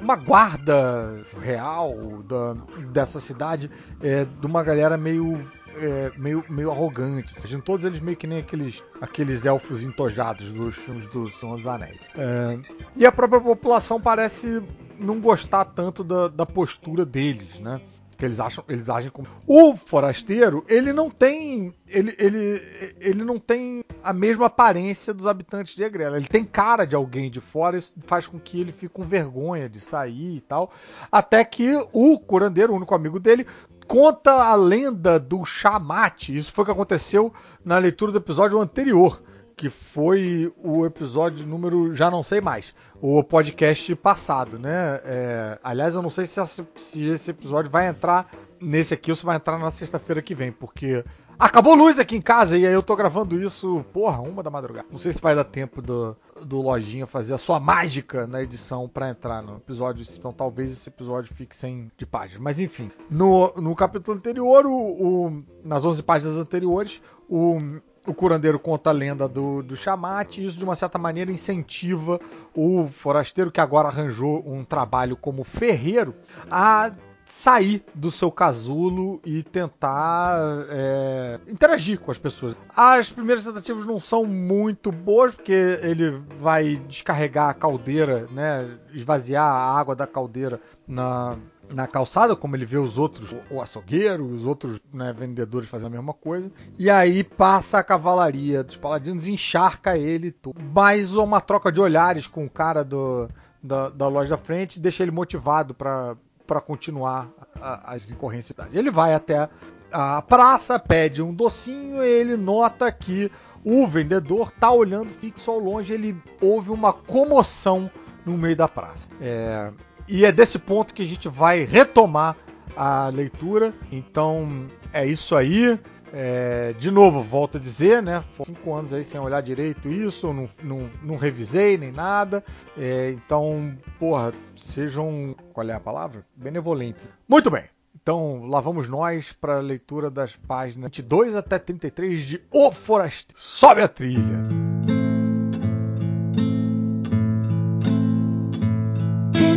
uma 0.00 0.16
guarda 0.16 1.22
real 1.40 1.94
da, 2.24 2.54
dessa 2.90 3.20
cidade, 3.20 3.70
é, 4.00 4.24
de 4.24 4.46
uma 4.46 4.64
galera 4.64 4.96
meio 4.96 5.48
é, 5.80 6.12
meio, 6.16 6.44
meio 6.48 6.70
arrogante. 6.70 7.38
Sejam 7.40 7.60
todos 7.60 7.84
eles 7.84 8.00
meio 8.00 8.16
que 8.16 8.26
nem 8.26 8.38
aqueles, 8.38 8.84
aqueles 9.00 9.44
elfos 9.44 9.82
entojados 9.82 10.50
dos 10.52 10.76
filmes 10.76 11.06
do 11.08 11.30
Senhor 11.30 11.56
dos 11.56 11.66
Anéis. 11.66 11.98
É, 12.16 12.58
e 12.96 13.06
a 13.06 13.12
própria 13.12 13.40
população 13.40 14.00
parece 14.00 14.62
não 14.98 15.20
gostar 15.20 15.64
tanto 15.64 16.02
da, 16.02 16.28
da 16.28 16.46
postura 16.46 17.04
deles, 17.04 17.60
né? 17.60 17.80
que 18.18 18.24
eles 18.24 18.40
acham, 18.40 18.64
eles 18.68 18.90
agem 18.90 19.12
como 19.12 19.28
o 19.46 19.76
forasteiro, 19.76 20.64
ele 20.68 20.92
não 20.92 21.08
tem, 21.08 21.72
ele, 21.86 22.12
ele, 22.18 22.96
ele 22.98 23.22
não 23.22 23.38
tem 23.38 23.84
a 24.02 24.12
mesma 24.12 24.46
aparência 24.46 25.14
dos 25.14 25.24
habitantes 25.28 25.76
de 25.76 25.84
Egrela. 25.84 26.16
Ele 26.16 26.26
tem 26.26 26.44
cara 26.44 26.84
de 26.84 26.96
alguém 26.96 27.30
de 27.30 27.40
fora, 27.40 27.76
isso 27.76 27.94
faz 28.00 28.26
com 28.26 28.40
que 28.40 28.60
ele 28.60 28.72
fique 28.72 28.92
com 28.92 29.04
vergonha 29.04 29.68
de 29.68 29.78
sair 29.78 30.36
e 30.36 30.40
tal, 30.40 30.72
até 31.12 31.44
que 31.44 31.72
o 31.92 32.18
curandeiro, 32.18 32.72
o 32.72 32.76
único 32.76 32.92
amigo 32.92 33.20
dele, 33.20 33.46
conta 33.88 34.30
a 34.30 34.54
lenda 34.54 35.18
do 35.18 35.44
chamate. 35.44 36.36
Isso 36.36 36.52
foi 36.52 36.62
o 36.62 36.66
que 36.66 36.72
aconteceu 36.72 37.32
na 37.64 37.78
leitura 37.78 38.12
do 38.12 38.18
episódio 38.18 38.60
anterior 38.60 39.20
que 39.56 39.68
foi 39.68 40.52
o 40.62 40.86
episódio 40.86 41.44
número, 41.44 41.92
já 41.92 42.08
não 42.08 42.22
sei 42.22 42.40
mais, 42.40 42.72
o 43.02 43.24
podcast 43.24 43.92
passado, 43.96 44.56
né? 44.56 45.00
É, 45.04 45.58
aliás, 45.64 45.96
eu 45.96 46.00
não 46.00 46.10
sei 46.10 46.26
se, 46.26 46.38
essa, 46.38 46.64
se, 46.76 47.04
esse 47.08 47.32
episódio 47.32 47.68
vai 47.68 47.88
entrar 47.88 48.30
nesse 48.60 48.94
aqui 48.94 49.10
ou 49.10 49.16
se 49.16 49.26
vai 49.26 49.34
entrar 49.34 49.58
na 49.58 49.68
sexta-feira 49.72 50.22
que 50.22 50.32
vem, 50.32 50.52
porque 50.52 51.04
acabou 51.36 51.74
luz 51.74 51.98
aqui 51.98 52.14
em 52.14 52.20
casa 52.20 52.56
e 52.56 52.64
aí 52.64 52.72
eu 52.72 52.84
tô 52.84 52.94
gravando 52.94 53.42
isso, 53.42 53.84
porra, 53.92 54.20
uma 54.20 54.44
da 54.44 54.50
madrugada. 54.50 54.86
Não 54.92 54.98
sei 54.98 55.12
se 55.12 55.20
vai 55.20 55.34
dar 55.34 55.42
tempo 55.42 55.82
do, 55.82 56.16
do 56.44 56.60
Lojinha 56.60 57.06
fazer 57.06 57.34
a 57.34 57.38
sua 57.38 57.60
mágica 57.60 58.26
na 58.26 58.42
edição 58.42 58.88
para 58.88 59.10
entrar 59.10 59.42
no 59.42 59.56
episódio, 59.56 60.06
então 60.16 60.32
talvez 60.32 60.72
esse 60.72 60.88
episódio 60.88 61.34
fique 61.34 61.54
sem 61.54 61.90
de 61.96 62.06
páginas. 62.06 62.42
Mas 62.42 62.60
enfim, 62.60 62.90
no, 63.10 63.52
no 63.56 63.74
capítulo 63.74 64.16
anterior, 64.16 64.66
o, 64.66 64.72
o, 64.72 65.44
nas 65.64 65.84
11 65.84 66.02
páginas 66.02 66.36
anteriores, 66.36 67.00
o 67.28 67.80
o 68.08 68.14
curandeiro 68.14 68.58
conta 68.58 68.88
a 68.88 68.92
lenda 68.92 69.28
do, 69.28 69.62
do 69.62 69.76
chamate 69.76 70.40
e 70.40 70.46
isso 70.46 70.56
de 70.56 70.64
uma 70.64 70.74
certa 70.74 70.96
maneira 70.98 71.30
incentiva 71.30 72.18
o 72.54 72.88
forasteiro 72.88 73.50
que 73.50 73.60
agora 73.60 73.88
arranjou 73.88 74.42
um 74.46 74.64
trabalho 74.64 75.14
como 75.14 75.44
ferreiro 75.44 76.14
a 76.50 76.90
sair 77.28 77.84
do 77.94 78.10
seu 78.10 78.32
casulo 78.32 79.20
e 79.22 79.42
tentar 79.42 80.40
é, 80.70 81.38
interagir 81.46 82.00
com 82.00 82.10
as 82.10 82.16
pessoas. 82.16 82.56
As 82.74 83.10
primeiras 83.10 83.44
tentativas 83.44 83.84
não 83.84 84.00
são 84.00 84.24
muito 84.24 84.90
boas, 84.90 85.34
porque 85.34 85.78
ele 85.82 86.22
vai 86.40 86.76
descarregar 86.88 87.50
a 87.50 87.54
caldeira, 87.54 88.26
né, 88.32 88.78
esvaziar 88.94 89.44
a 89.44 89.78
água 89.78 89.94
da 89.94 90.06
caldeira 90.06 90.58
na, 90.86 91.36
na 91.70 91.86
calçada, 91.86 92.34
como 92.34 92.56
ele 92.56 92.64
vê 92.64 92.78
os 92.78 92.96
outros, 92.96 93.34
o 93.50 93.60
açougueiro, 93.60 94.24
os 94.24 94.46
outros 94.46 94.80
né, 94.90 95.12
vendedores 95.12 95.68
fazendo 95.68 95.88
a 95.88 95.96
mesma 95.96 96.14
coisa. 96.14 96.50
E 96.78 96.88
aí 96.88 97.22
passa 97.22 97.78
a 97.78 97.84
cavalaria 97.84 98.64
dos 98.64 98.78
paladinos 98.78 99.28
encharca 99.28 99.98
ele. 99.98 100.34
Mais 100.72 101.14
uma 101.14 101.42
troca 101.42 101.70
de 101.70 101.78
olhares 101.78 102.26
com 102.26 102.46
o 102.46 102.50
cara 102.50 102.82
do, 102.82 103.28
da, 103.62 103.90
da 103.90 104.08
loja 104.08 104.30
da 104.30 104.38
frente 104.38 104.80
deixa 104.80 105.02
ele 105.02 105.12
motivado 105.12 105.74
para 105.74 106.16
para 106.48 106.62
continuar 106.62 107.28
a, 107.60 107.92
as 107.92 108.10
incorrências. 108.10 108.56
Ele 108.72 108.90
vai 108.90 109.12
até 109.12 109.50
a 109.92 110.22
praça, 110.22 110.78
pede 110.78 111.22
um 111.22 111.32
docinho 111.32 112.02
e 112.02 112.08
ele 112.08 112.36
nota 112.36 112.90
que 112.90 113.30
o 113.62 113.86
vendedor 113.86 114.50
tá 114.50 114.72
olhando 114.72 115.10
fixo 115.10 115.50
ao 115.50 115.58
longe. 115.58 115.92
Ele 115.92 116.16
ouve 116.40 116.70
uma 116.70 116.92
comoção 116.92 117.90
no 118.24 118.38
meio 118.38 118.56
da 118.56 118.66
praça. 118.66 119.08
É, 119.20 119.70
e 120.08 120.24
é 120.24 120.32
desse 120.32 120.58
ponto 120.58 120.94
que 120.94 121.02
a 121.02 121.06
gente 121.06 121.28
vai 121.28 121.64
retomar 121.64 122.34
a 122.74 123.08
leitura. 123.08 123.74
Então 123.92 124.68
é 124.90 125.06
isso 125.06 125.36
aí. 125.36 125.78
É, 126.12 126.74
de 126.78 126.90
novo, 126.90 127.22
volto 127.22 127.58
a 127.58 127.60
dizer, 127.60 128.02
né? 128.02 128.24
Cinco 128.44 128.74
anos 128.74 128.92
aí 128.92 129.04
sem 129.04 129.20
olhar 129.20 129.40
direito 129.40 129.88
isso, 129.88 130.32
não, 130.32 130.48
não, 130.62 130.90
não 131.02 131.16
revisei 131.16 131.76
nem 131.76 131.92
nada. 131.92 132.44
É, 132.76 133.10
então, 133.10 133.76
porra, 133.98 134.32
sejam, 134.56 135.34
qual 135.52 135.68
é 135.68 135.72
a 135.72 135.80
palavra? 135.80 136.24
Benevolentes. 136.34 137.12
Muito 137.28 137.50
bem. 137.50 137.64
Então, 138.00 138.46
lá 138.46 138.60
vamos 138.60 138.88
nós 138.88 139.32
para 139.32 139.58
a 139.58 139.60
leitura 139.60 140.10
das 140.10 140.34
páginas 140.34 140.84
22 140.84 141.36
até 141.36 141.58
33 141.58 142.20
de 142.20 142.42
O 142.50 142.72
Forasteiro. 142.72 143.38
Sobe 143.38 143.82
a 143.82 143.88
trilha. 143.88 144.48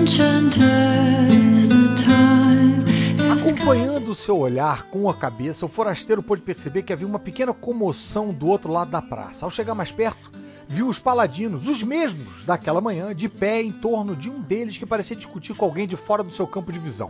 Time 0.06 1.01
Acompanhando 3.62 4.10
o 4.10 4.16
seu 4.16 4.40
olhar 4.40 4.90
com 4.90 5.08
a 5.08 5.14
cabeça, 5.14 5.68
o 5.68 5.70
forasteiro 5.70 6.24
pôde 6.24 6.42
perceber 6.42 6.82
que 6.82 6.92
havia 6.92 7.06
uma 7.06 7.20
pequena 7.20 7.54
comoção 7.54 8.34
do 8.34 8.48
outro 8.48 8.74
lado 8.74 8.90
da 8.90 9.04
praça. 9.04 9.46
Ao 9.46 9.52
chegar 9.52 9.76
mais 9.76 9.92
perto, 9.92 10.32
viu 10.68 10.88
os 10.88 10.98
paladinos, 10.98 11.68
os 11.68 11.84
mesmos 11.84 12.44
daquela 12.44 12.82
manhã, 12.82 13.14
de 13.14 13.30
pé 13.30 13.62
em 13.62 13.72
torno 13.72 14.16
de 14.16 14.32
um 14.32 14.42
deles 14.42 14.80
que 14.80 14.86
parecia 14.86 15.16
discutir 15.16 15.54
com 15.54 15.64
alguém 15.64 15.88
de 15.88 15.96
fora 15.96 16.24
do 16.24 16.34
seu 16.34 16.48
campo 16.48 16.72
de 16.72 16.80
visão. 16.80 17.10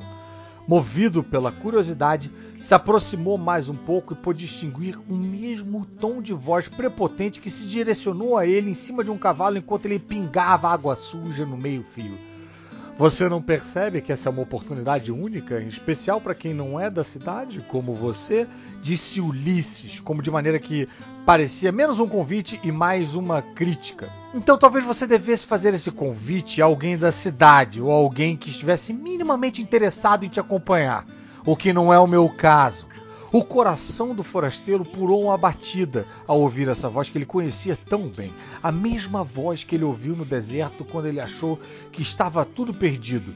Movido 0.67 1.23
pela 1.23 1.53
curiosidade, 1.53 2.29
se 2.61 2.73
aproximou 2.73 3.37
mais 3.37 3.69
um 3.69 3.75
pouco 3.75 4.11
e 4.11 4.17
pôde 4.17 4.39
distinguir 4.39 4.99
um 5.09 5.15
mesmo 5.15 5.85
tom 5.85 6.21
de 6.21 6.33
voz 6.33 6.67
prepotente 6.67 7.39
que 7.39 7.49
se 7.49 7.65
direcionou 7.65 8.37
a 8.37 8.45
ele 8.45 8.71
em 8.71 8.75
cima 8.75 9.05
de 9.05 9.09
um 9.09 9.17
cavalo 9.17 9.57
enquanto 9.57 9.85
ele 9.85 9.99
pingava 9.99 10.67
água 10.67 10.97
suja 10.97 11.45
no 11.45 11.55
meio-fio. 11.55 12.30
Você 12.97 13.27
não 13.27 13.41
percebe 13.41 14.01
que 14.01 14.11
essa 14.11 14.29
é 14.29 14.31
uma 14.31 14.43
oportunidade 14.43 15.11
única, 15.11 15.59
em 15.59 15.67
especial 15.67 16.21
para 16.21 16.35
quem 16.35 16.53
não 16.53 16.79
é 16.79 16.89
da 16.89 17.03
cidade, 17.03 17.63
como 17.67 17.95
você? 17.95 18.47
Disse 18.81 19.19
Ulisses, 19.19 19.99
como 19.99 20.21
de 20.21 20.29
maneira 20.29 20.59
que 20.59 20.87
parecia 21.25 21.71
menos 21.71 21.99
um 21.99 22.07
convite 22.07 22.59
e 22.63 22.71
mais 22.71 23.15
uma 23.15 23.41
crítica. 23.41 24.07
Então 24.33 24.57
talvez 24.57 24.85
você 24.85 25.07
devesse 25.07 25.45
fazer 25.45 25.73
esse 25.73 25.91
convite 25.91 26.61
a 26.61 26.65
alguém 26.65 26.97
da 26.97 27.11
cidade 27.11 27.81
ou 27.81 27.91
a 27.91 27.95
alguém 27.95 28.37
que 28.37 28.49
estivesse 28.49 28.93
minimamente 28.93 29.61
interessado 29.61 30.23
em 30.23 30.29
te 30.29 30.39
acompanhar, 30.39 31.05
o 31.45 31.55
que 31.55 31.73
não 31.73 31.91
é 31.91 31.99
o 31.99 32.07
meu 32.07 32.29
caso. 32.29 32.90
O 33.33 33.45
coração 33.45 34.13
do 34.13 34.23
forasteiro 34.23 34.83
pulou 34.83 35.23
uma 35.23 35.37
batida 35.37 36.05
ao 36.27 36.41
ouvir 36.41 36.67
essa 36.67 36.89
voz 36.89 37.09
que 37.09 37.17
ele 37.17 37.25
conhecia 37.25 37.77
tão 37.77 38.09
bem. 38.09 38.29
A 38.61 38.73
mesma 38.73 39.23
voz 39.23 39.63
que 39.63 39.75
ele 39.75 39.85
ouviu 39.85 40.17
no 40.17 40.25
deserto 40.25 40.83
quando 40.83 41.05
ele 41.05 41.21
achou 41.21 41.57
que 41.93 42.01
estava 42.01 42.43
tudo 42.43 42.73
perdido. 42.73 43.33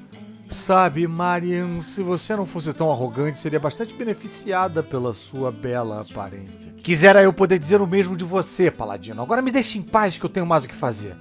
Sabe, 0.51 1.07
Marian, 1.07 1.81
se 1.81 2.03
você 2.03 2.35
não 2.35 2.45
fosse 2.45 2.73
tão 2.73 2.91
arrogante, 2.91 3.39
seria 3.39 3.59
bastante 3.59 3.93
beneficiada 3.93 4.83
pela 4.83 5.13
sua 5.13 5.49
bela 5.49 6.01
aparência. 6.01 6.73
Quisera 6.83 7.23
eu 7.23 7.31
poder 7.31 7.57
dizer 7.57 7.79
o 7.79 7.87
mesmo 7.87 8.17
de 8.17 8.25
você, 8.25 8.69
Paladino. 8.69 9.21
Agora 9.21 9.41
me 9.41 9.51
deixe 9.51 9.77
em 9.77 9.81
paz 9.81 10.17
que 10.17 10.25
eu 10.25 10.29
tenho 10.29 10.45
mais 10.45 10.65
o 10.65 10.67
que 10.67 10.75
fazer. 10.75 11.15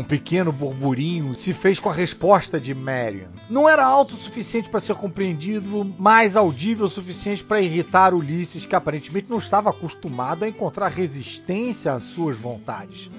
Um 0.00 0.04
pequeno 0.04 0.50
burburinho 0.50 1.34
se 1.34 1.52
fez 1.52 1.78
com 1.78 1.90
a 1.90 1.92
resposta 1.92 2.58
de 2.58 2.74
Marion. 2.74 3.28
Não 3.50 3.68
era 3.68 3.84
alto 3.84 4.14
o 4.14 4.16
suficiente 4.16 4.70
para 4.70 4.80
ser 4.80 4.94
compreendido, 4.94 5.94
mas 5.98 6.36
audível 6.36 6.86
o 6.86 6.88
suficiente 6.88 7.44
para 7.44 7.60
irritar 7.60 8.14
Ulisses, 8.14 8.64
que 8.64 8.74
aparentemente 8.74 9.28
não 9.28 9.36
estava 9.36 9.68
acostumado 9.68 10.42
a 10.42 10.48
encontrar 10.48 10.88
resistência 10.88 11.92
às 11.92 12.04
suas 12.04 12.34
vontades. 12.34 13.10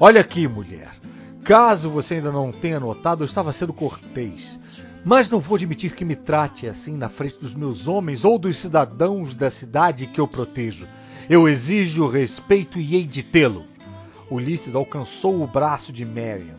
Olha 0.00 0.22
aqui, 0.22 0.48
mulher. 0.48 0.92
Caso 1.44 1.90
você 1.90 2.14
ainda 2.14 2.32
não 2.32 2.50
tenha 2.50 2.80
notado, 2.80 3.22
eu 3.22 3.26
estava 3.26 3.52
sendo 3.52 3.74
cortês. 3.74 4.58
Mas 5.04 5.28
não 5.28 5.40
vou 5.40 5.56
admitir 5.56 5.94
que 5.94 6.06
me 6.06 6.16
trate 6.16 6.66
assim 6.66 6.96
na 6.96 7.10
frente 7.10 7.36
dos 7.38 7.54
meus 7.54 7.86
homens 7.86 8.24
ou 8.24 8.38
dos 8.38 8.56
cidadãos 8.56 9.34
da 9.34 9.50
cidade 9.50 10.06
que 10.06 10.18
eu 10.18 10.26
protejo. 10.26 10.88
Eu 11.28 11.46
exijo 11.46 12.08
respeito 12.08 12.78
e 12.78 12.94
hei 12.94 13.04
de 13.04 13.22
tê-lo. 13.22 13.62
Ulisses 14.30 14.76
alcançou 14.76 15.42
o 15.42 15.46
braço 15.46 15.92
de 15.92 16.06
Marion. 16.06 16.54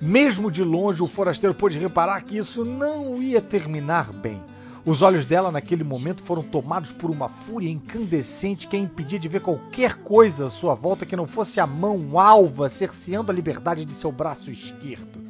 Mesmo 0.00 0.50
de 0.50 0.64
longe, 0.64 1.02
o 1.02 1.06
forasteiro 1.06 1.54
pôde 1.54 1.78
reparar 1.78 2.20
que 2.22 2.36
isso 2.36 2.64
não 2.64 3.22
ia 3.22 3.40
terminar 3.40 4.12
bem. 4.12 4.42
Os 4.84 5.00
olhos 5.00 5.24
dela 5.24 5.50
naquele 5.50 5.84
momento 5.84 6.22
foram 6.22 6.42
tomados 6.42 6.92
por 6.92 7.10
uma 7.10 7.28
fúria 7.28 7.70
incandescente 7.70 8.68
que 8.68 8.76
a 8.76 8.78
impedia 8.78 9.18
de 9.18 9.28
ver 9.28 9.40
qualquer 9.40 9.94
coisa 9.94 10.46
à 10.46 10.50
sua 10.50 10.74
volta 10.74 11.06
que 11.06 11.16
não 11.16 11.26
fosse 11.26 11.58
a 11.58 11.66
mão 11.66 12.18
alva 12.18 12.68
cerceando 12.68 13.30
a 13.30 13.34
liberdade 13.34 13.84
de 13.84 13.94
seu 13.94 14.12
braço 14.12 14.50
esquerdo. 14.50 15.22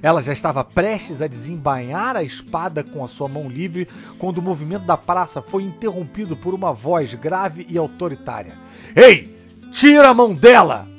Ela 0.00 0.22
já 0.22 0.32
estava 0.32 0.62
prestes 0.62 1.20
a 1.20 1.26
desembainhar 1.26 2.16
a 2.16 2.22
espada 2.22 2.84
com 2.84 3.04
a 3.04 3.08
sua 3.08 3.28
mão 3.28 3.48
livre 3.48 3.88
quando 4.18 4.38
o 4.38 4.42
movimento 4.42 4.86
da 4.86 4.96
praça 4.96 5.42
foi 5.42 5.64
interrompido 5.64 6.36
por 6.36 6.54
uma 6.54 6.72
voz 6.72 7.14
grave 7.14 7.66
e 7.68 7.76
autoritária. 7.76 8.54
Ei! 8.94 9.36
Tira 9.72 10.08
a 10.08 10.14
mão 10.14 10.32
dela! 10.32 10.95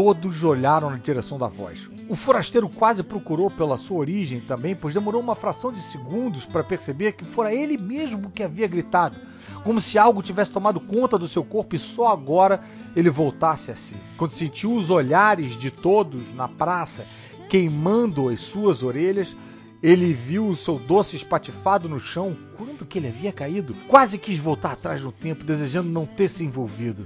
Todos 0.00 0.44
olharam 0.44 0.90
na 0.90 0.96
direção 0.96 1.36
da 1.36 1.48
voz. 1.48 1.90
O 2.08 2.14
forasteiro 2.14 2.68
quase 2.68 3.02
procurou 3.02 3.50
pela 3.50 3.76
sua 3.76 3.98
origem 3.98 4.38
também, 4.38 4.76
pois 4.76 4.94
demorou 4.94 5.20
uma 5.20 5.34
fração 5.34 5.72
de 5.72 5.80
segundos 5.80 6.46
para 6.46 6.62
perceber 6.62 7.16
que 7.16 7.24
fora 7.24 7.52
ele 7.52 7.76
mesmo 7.76 8.30
que 8.30 8.44
havia 8.44 8.68
gritado, 8.68 9.16
como 9.64 9.80
se 9.80 9.98
algo 9.98 10.22
tivesse 10.22 10.52
tomado 10.52 10.78
conta 10.78 11.18
do 11.18 11.26
seu 11.26 11.42
corpo 11.42 11.74
e 11.74 11.80
só 11.80 12.12
agora 12.12 12.62
ele 12.94 13.10
voltasse 13.10 13.72
a 13.72 13.74
si. 13.74 13.96
Quando 14.16 14.30
sentiu 14.30 14.72
os 14.72 14.88
olhares 14.88 15.56
de 15.56 15.68
todos 15.68 16.32
na 16.32 16.46
praça 16.46 17.04
queimando 17.50 18.28
as 18.28 18.38
suas 18.38 18.84
orelhas, 18.84 19.34
ele 19.82 20.12
viu 20.12 20.46
o 20.46 20.54
seu 20.54 20.78
doce 20.78 21.16
espatifado 21.16 21.88
no 21.88 21.98
chão 21.98 22.36
quando 22.56 22.86
que 22.86 23.00
ele 23.00 23.08
havia 23.08 23.32
caído. 23.32 23.74
Quase 23.88 24.16
quis 24.16 24.38
voltar 24.38 24.74
atrás 24.74 25.02
no 25.02 25.10
tempo, 25.10 25.42
desejando 25.42 25.90
não 25.90 26.06
ter 26.06 26.28
se 26.28 26.44
envolvido. 26.44 27.04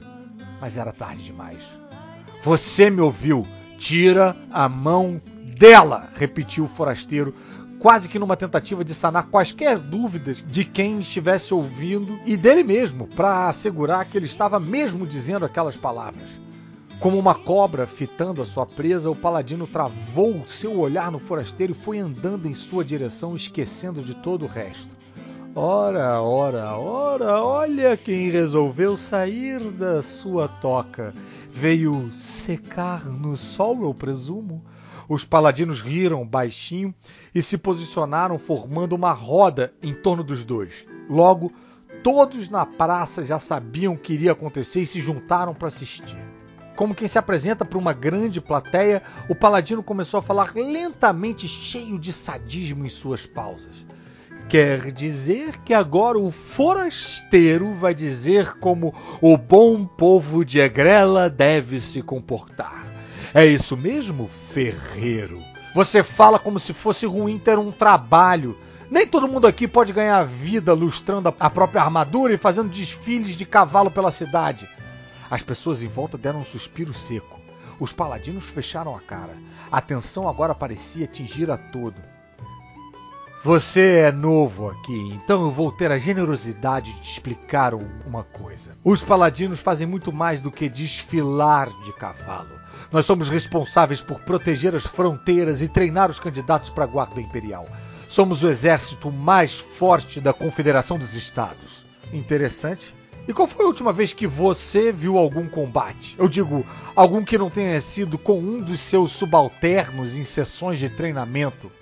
Mas 0.60 0.76
era 0.76 0.92
tarde 0.92 1.24
demais. 1.24 1.80
Você 2.42 2.90
me 2.90 3.00
ouviu. 3.00 3.46
Tira 3.78 4.36
a 4.50 4.68
mão 4.68 5.20
dela, 5.56 6.08
repetiu 6.14 6.64
o 6.64 6.68
forasteiro, 6.68 7.32
quase 7.78 8.08
que 8.08 8.18
numa 8.18 8.36
tentativa 8.36 8.84
de 8.84 8.92
sanar 8.94 9.28
quaisquer 9.28 9.78
dúvidas 9.78 10.42
de 10.44 10.64
quem 10.64 11.00
estivesse 11.00 11.54
ouvindo 11.54 12.18
e 12.26 12.36
dele 12.36 12.64
mesmo, 12.64 13.06
para 13.06 13.48
assegurar 13.48 14.06
que 14.06 14.16
ele 14.16 14.26
estava 14.26 14.58
mesmo 14.58 15.06
dizendo 15.06 15.44
aquelas 15.44 15.76
palavras. 15.76 16.28
Como 16.98 17.16
uma 17.16 17.34
cobra 17.34 17.86
fitando 17.86 18.42
a 18.42 18.44
sua 18.44 18.66
presa, 18.66 19.10
o 19.10 19.16
paladino 19.16 19.66
travou 19.66 20.44
seu 20.46 20.78
olhar 20.78 21.12
no 21.12 21.20
forasteiro 21.20 21.72
e 21.72 21.76
foi 21.76 21.98
andando 21.98 22.46
em 22.46 22.54
sua 22.54 22.84
direção, 22.84 23.36
esquecendo 23.36 24.02
de 24.02 24.14
todo 24.14 24.44
o 24.44 24.48
resto. 24.48 24.96
Ora, 25.55 26.22
ora, 26.22 26.78
ora, 26.78 27.42
olha 27.42 27.94
quem 27.94 28.31
resolveu 28.31 28.97
sair 28.97 29.60
da 29.72 30.00
sua 30.00 30.48
toca. 30.48 31.14
Veio 31.50 32.10
secar 32.10 33.05
no 33.05 33.36
sol, 33.36 33.82
eu 33.82 33.92
presumo. 33.92 34.64
Os 35.06 35.26
paladinos 35.26 35.82
riram 35.82 36.26
baixinho 36.26 36.94
e 37.34 37.42
se 37.42 37.58
posicionaram 37.58 38.39
formando 38.39 38.94
uma 38.94 39.12
roda 39.12 39.74
em 39.82 39.92
torno 39.92 40.24
dos 40.24 40.42
dois. 40.42 40.89
Logo, 41.06 41.52
todos 42.02 42.48
na 42.48 42.64
praça 42.64 43.22
já 43.22 43.39
sabiam 43.39 43.92
o 43.92 43.98
que 43.98 44.14
iria 44.14 44.32
acontecer 44.32 44.81
e 44.81 44.86
se 44.86 45.00
juntaram 45.00 45.52
para 45.52 45.68
assistir. 45.68 46.18
Como 46.74 46.94
quem 46.94 47.06
se 47.06 47.18
apresenta 47.18 47.62
para 47.62 47.78
uma 47.78 47.92
grande 47.92 48.40
plateia, 48.40 49.02
o 49.28 49.34
paladino 49.34 49.82
começou 49.82 50.16
a 50.16 50.22
falar 50.22 50.55
lentamente, 50.55 51.47
cheio 51.47 51.98
de 51.98 52.10
sadismo 52.10 52.86
em 52.86 52.89
suas 52.89 53.26
pausas. 53.26 53.84
Quer 54.52 54.92
dizer 54.92 55.56
que 55.64 55.72
agora 55.72 56.18
o 56.18 56.31
forasteiro 56.31 57.72
vai 57.72 57.94
dizer 57.94 58.58
como 58.58 58.94
o 59.18 59.39
bom 59.39 59.86
povo 59.86 60.44
de 60.44 60.60
Egrela 60.60 61.31
deve 61.31 61.81
se 61.81 62.02
comportar. 62.02 62.86
É 63.32 63.47
isso 63.47 63.78
mesmo, 63.78 64.28
ferreiro? 64.28 65.40
Você 65.74 66.02
fala 66.02 66.39
como 66.39 66.60
se 66.60 66.74
fosse 66.74 67.06
ruim 67.06 67.39
ter 67.39 67.58
um 67.58 67.72
trabalho. 67.72 68.55
Nem 68.90 69.06
todo 69.06 69.26
mundo 69.26 69.47
aqui 69.47 69.66
pode 69.66 69.90
ganhar 69.90 70.22
vida 70.22 70.74
lustrando 70.74 71.34
a 71.40 71.48
própria 71.48 71.81
armadura 71.81 72.34
e 72.34 72.36
fazendo 72.36 72.68
desfiles 72.68 73.34
de 73.34 73.47
cavalo 73.47 73.90
pela 73.90 74.10
cidade. 74.10 74.68
As 75.31 75.42
pessoas 75.42 75.82
em 75.82 75.89
volta 75.89 76.18
deram 76.18 76.40
um 76.40 76.44
suspiro 76.44 76.92
seco. 76.92 77.40
Os 77.81 77.94
paladinos 77.94 78.50
fecharam 78.50 78.94
a 78.94 79.00
cara. 79.00 79.34
A 79.70 79.81
tensão 79.81 80.28
agora 80.28 80.55
parecia 80.55 81.06
atingir 81.06 81.50
a 81.50 81.56
todo. 81.56 82.11
Você 83.44 83.96
é 83.96 84.12
novo 84.12 84.68
aqui, 84.68 85.10
então 85.14 85.42
eu 85.42 85.50
vou 85.50 85.72
ter 85.72 85.90
a 85.90 85.98
generosidade 85.98 86.92
de 86.92 87.00
te 87.00 87.10
explicar 87.14 87.74
uma 87.74 88.22
coisa. 88.22 88.76
Os 88.84 89.02
paladinos 89.02 89.58
fazem 89.58 89.84
muito 89.84 90.12
mais 90.12 90.40
do 90.40 90.48
que 90.48 90.68
desfilar 90.68 91.68
de 91.82 91.92
cavalo. 91.92 92.54
Nós 92.92 93.04
somos 93.04 93.28
responsáveis 93.28 94.00
por 94.00 94.20
proteger 94.20 94.76
as 94.76 94.86
fronteiras 94.86 95.60
e 95.60 95.66
treinar 95.66 96.08
os 96.08 96.20
candidatos 96.20 96.70
para 96.70 96.84
a 96.84 96.86
Guarda 96.86 97.20
Imperial. 97.20 97.66
Somos 98.08 98.44
o 98.44 98.48
exército 98.48 99.10
mais 99.10 99.58
forte 99.58 100.20
da 100.20 100.32
Confederação 100.32 100.96
dos 100.96 101.16
Estados. 101.16 101.84
Interessante. 102.12 102.94
E 103.26 103.32
qual 103.32 103.48
foi 103.48 103.64
a 103.64 103.68
última 103.68 103.92
vez 103.92 104.12
que 104.12 104.26
você 104.26 104.92
viu 104.92 105.18
algum 105.18 105.48
combate? 105.48 106.14
Eu 106.16 106.28
digo, 106.28 106.64
algum 106.94 107.24
que 107.24 107.36
não 107.36 107.50
tenha 107.50 107.80
sido 107.80 108.16
com 108.16 108.38
um 108.38 108.60
dos 108.60 108.78
seus 108.78 109.10
subalternos 109.10 110.16
em 110.16 110.22
sessões 110.22 110.78
de 110.78 110.88
treinamento. 110.88 111.72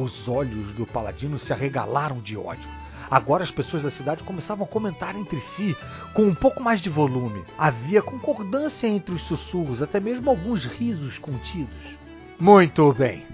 Os 0.00 0.26
olhos 0.30 0.72
do 0.72 0.86
paladino 0.86 1.38
se 1.38 1.52
arregalaram 1.52 2.20
de 2.20 2.34
ódio. 2.34 2.70
Agora 3.10 3.42
as 3.42 3.50
pessoas 3.50 3.82
da 3.82 3.90
cidade 3.90 4.24
começavam 4.24 4.64
a 4.64 4.68
comentar 4.68 5.14
entre 5.14 5.38
si 5.38 5.76
com 6.14 6.22
um 6.22 6.34
pouco 6.34 6.62
mais 6.62 6.80
de 6.80 6.88
volume. 6.88 7.44
Havia 7.58 8.00
concordância 8.00 8.86
entre 8.86 9.14
os 9.14 9.20
sussurros, 9.20 9.82
até 9.82 10.00
mesmo 10.00 10.30
alguns 10.30 10.64
risos 10.64 11.18
contidos. 11.18 11.98
Muito 12.38 12.94
bem. 12.94 13.26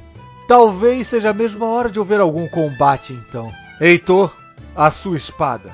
Talvez 0.48 1.06
seja 1.06 1.32
mesmo 1.32 1.64
a 1.64 1.68
hora 1.68 1.88
de 1.88 2.00
houver 2.00 2.18
algum 2.18 2.48
combate 2.48 3.12
então. 3.12 3.52
Heitor, 3.80 4.36
a 4.74 4.90
sua 4.90 5.16
espada. 5.16 5.70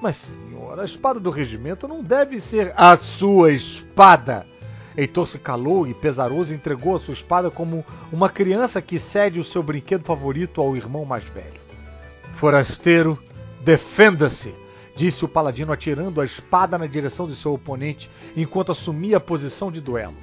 Mas, 0.00 0.16
senhor, 0.16 0.80
a 0.80 0.84
espada 0.84 1.20
do 1.20 1.30
regimento 1.30 1.86
não 1.86 2.02
deve 2.02 2.40
ser 2.40 2.74
a 2.76 2.96
sua 2.96 3.52
espada. 3.52 4.44
Heitor 5.00 5.26
se 5.26 5.38
calou 5.38 5.86
e, 5.86 5.94
pesaroso, 5.94 6.52
entregou 6.52 6.94
a 6.94 6.98
sua 6.98 7.14
espada 7.14 7.50
como 7.50 7.84
uma 8.12 8.28
criança 8.28 8.82
que 8.82 8.98
cede 8.98 9.40
o 9.40 9.44
seu 9.44 9.62
brinquedo 9.62 10.04
favorito 10.04 10.60
ao 10.60 10.76
irmão 10.76 11.04
mais 11.06 11.24
velho. 11.24 11.60
Forasteiro, 12.34 13.18
defenda-se! 13.64 14.54
disse 14.94 15.24
o 15.24 15.28
paladino 15.28 15.72
atirando 15.72 16.20
a 16.20 16.24
espada 16.26 16.76
na 16.76 16.86
direção 16.86 17.26
de 17.26 17.34
seu 17.34 17.54
oponente 17.54 18.10
enquanto 18.36 18.72
assumia 18.72 19.16
a 19.16 19.20
posição 19.20 19.72
de 19.72 19.80
duelo. 19.80 20.16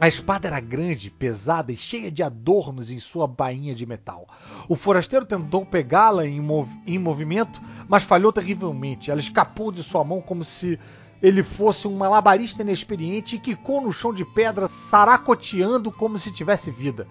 A 0.00 0.08
espada 0.08 0.48
era 0.48 0.58
grande, 0.58 1.08
pesada 1.08 1.70
e 1.70 1.76
cheia 1.76 2.10
de 2.10 2.24
adornos 2.24 2.90
em 2.90 2.98
sua 2.98 3.28
bainha 3.28 3.72
de 3.72 3.86
metal. 3.86 4.26
O 4.68 4.74
forasteiro 4.74 5.24
tentou 5.24 5.64
pegá-la 5.64 6.26
em, 6.26 6.40
mov 6.40 6.68
em 6.84 6.98
movimento, 6.98 7.62
mas 7.86 8.02
falhou 8.02 8.32
terrivelmente. 8.32 9.12
Ela 9.12 9.20
escapou 9.20 9.70
de 9.70 9.84
sua 9.84 10.02
mão 10.02 10.20
como 10.20 10.42
se 10.42 10.76
ele 11.22 11.42
fosse 11.42 11.86
um 11.86 11.96
malabarista 11.96 12.62
inexperiente 12.62 13.36
e 13.36 13.38
quicou 13.38 13.80
no 13.80 13.92
chão 13.92 14.12
de 14.12 14.24
pedra, 14.24 14.66
saracoteando 14.66 15.92
como 15.92 16.18
se 16.18 16.32
tivesse 16.32 16.70
vida. 16.70 17.06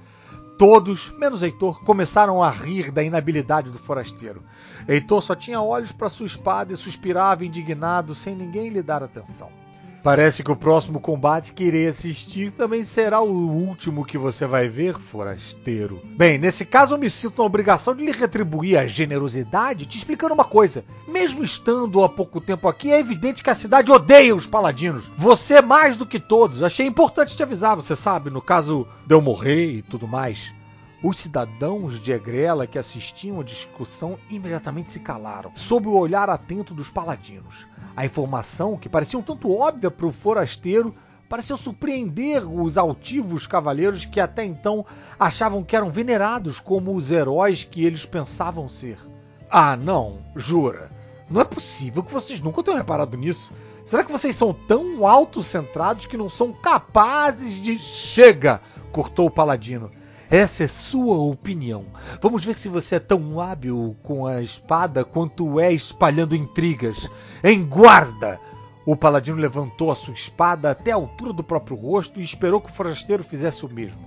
Todos, 0.58 1.12
menos 1.18 1.42
Heitor, 1.42 1.84
começaram 1.84 2.44
a 2.44 2.50
rir 2.50 2.92
da 2.92 3.02
inabilidade 3.02 3.72
do 3.72 3.80
forasteiro. 3.80 4.44
Heitor 4.88 5.22
só 5.24 5.34
tinha 5.34 5.62
olhos 5.62 5.92
para 5.92 6.10
sua 6.10 6.26
espada 6.26 6.74
e 6.74 6.78
suspirava 6.78 7.46
indignado, 7.46 8.14
sem 8.14 8.36
ninguém 8.36 8.70
lhe 8.70 8.84
dar 8.84 9.02
atenção. 9.02 9.61
Parece 10.04 10.44
que 10.44 10.52
o 10.52 10.56
próximo 10.56 11.00
combate 11.00 11.54
que 11.54 11.64
irei 11.64 11.88
assistir 11.88 12.52
também 12.52 12.84
será 12.84 13.22
o 13.22 13.32
último 13.32 14.04
que 14.04 14.18
você 14.18 14.48
vai 14.48 14.68
ver, 14.68 14.98
forasteiro. 14.98 16.02
Bem, 16.18 16.40
nesse 16.40 16.66
caso 16.66 16.96
eu 16.96 16.98
me 16.98 17.08
sinto 17.08 17.38
na 17.38 17.46
obrigação 17.46 17.96
de 17.96 18.04
lhe 18.04 18.12
retribuir 18.12 18.80
a 18.80 18.88
generosidade 18.88 19.86
te 19.86 20.00
explicando 20.00 20.34
uma 20.34 20.44
coisa. 20.44 20.84
Mesmo 21.08 21.44
estando 21.44 22.04
há 22.04 22.10
pouco 22.10 22.42
tempo 22.42 22.68
aqui, 22.68 22.92
é 22.92 23.00
evidente 23.00 23.44
que 23.44 23.50
a 23.52 23.56
cidade 23.56 23.92
odeia 23.92 24.36
os 24.36 24.48
paladinos. 24.48 25.12
Você 25.16 25.62
mais 25.62 25.98
do 25.98 26.06
que 26.06 26.20
todos. 26.20 26.64
Achei 26.64 26.88
importante 26.88 27.36
te 27.36 27.44
avisar, 27.44 27.76
você 27.76 27.96
sabe, 27.96 28.32
no 28.32 28.42
caso 28.42 28.88
de 29.06 29.14
eu 29.14 29.22
morrer 29.22 29.72
e 29.72 29.82
tudo 29.84 30.08
mais. 30.08 30.52
Os 31.04 31.18
cidadãos 31.18 32.00
de 32.00 32.12
Egrela 32.12 32.68
que 32.68 32.78
assistiam 32.78 33.40
à 33.40 33.44
discussão 33.44 34.20
imediatamente 34.30 34.92
se 34.92 35.00
calaram, 35.00 35.52
sob 35.56 35.88
o 35.88 35.98
olhar 35.98 36.30
atento 36.30 36.76
dos 36.76 36.92
paladinos. 36.92 37.66
A 37.96 38.06
informação, 38.06 38.78
que 38.78 38.88
parecia 38.88 39.18
um 39.18 39.24
tanto 39.24 39.52
óbvia 39.52 39.90
para 39.90 40.06
o 40.06 40.12
forasteiro, 40.12 40.94
pareceu 41.28 41.58
surpreender 41.58 42.48
os 42.48 42.78
altivos 42.78 43.48
cavaleiros 43.48 44.06
que 44.06 44.20
até 44.20 44.46
então 44.46 44.86
achavam 45.20 45.64
que 45.64 45.76
eram 45.76 45.90
venerados 45.90 46.60
como 46.60 46.96
os 46.96 47.10
heróis 47.10 47.64
que 47.64 47.84
eles 47.84 48.06
pensavam 48.06 48.70
ser. 48.70 49.00
Ah, 49.50 49.76
não, 49.76 50.20
jura. 50.36 50.92
Não 51.28 51.42
é 51.42 51.46
possível 51.46 52.04
que 52.04 52.14
vocês 52.14 52.40
nunca 52.40 52.62
tenham 52.62 52.78
reparado 52.78 53.18
nisso. 53.18 53.52
Será 53.86 54.04
que 54.04 54.12
vocês 54.12 54.36
são 54.36 54.54
tão 54.54 55.08
autocentrados 55.08 56.06
que 56.06 56.16
não 56.16 56.30
são 56.30 56.54
capazes 56.54 57.56
de. 57.56 57.78
Chega! 57.80 58.62
cortou 58.92 59.28
o 59.28 59.32
paladino. 59.32 59.90
Essa 60.32 60.64
é 60.64 60.68
sua 60.68 61.18
opinião. 61.18 61.88
Vamos 62.22 62.45
ver 62.45 62.56
se 62.56 62.69
você 62.69 62.95
é 62.95 63.00
tão 63.01 63.42
hábil 63.42 63.98
com 64.01 64.26
a 64.26 64.42
espada 64.42 65.03
quanto 65.03 65.60
é 65.60 65.74
espalhando 65.74 66.34
intrigas. 66.34 67.10
Em 67.43 67.61
guarda! 67.61 68.40
O 68.85 68.95
paladino 68.95 69.35
levantou 69.35 69.92
a 69.92 69.95
sua 69.95 70.14
espada 70.14 70.72
até 70.72 70.93
a 70.93 70.95
altura 70.95 71.34
do 71.34 71.43
próprio 71.43 71.76
rosto 71.76 72.18
e 72.18 72.24
esperou 72.24 72.61
que 72.61 72.69
o 72.69 72.74
forasteiro 72.74 73.26
fizesse 73.26 73.66
o 73.66 73.69
mesmo. 73.69 74.00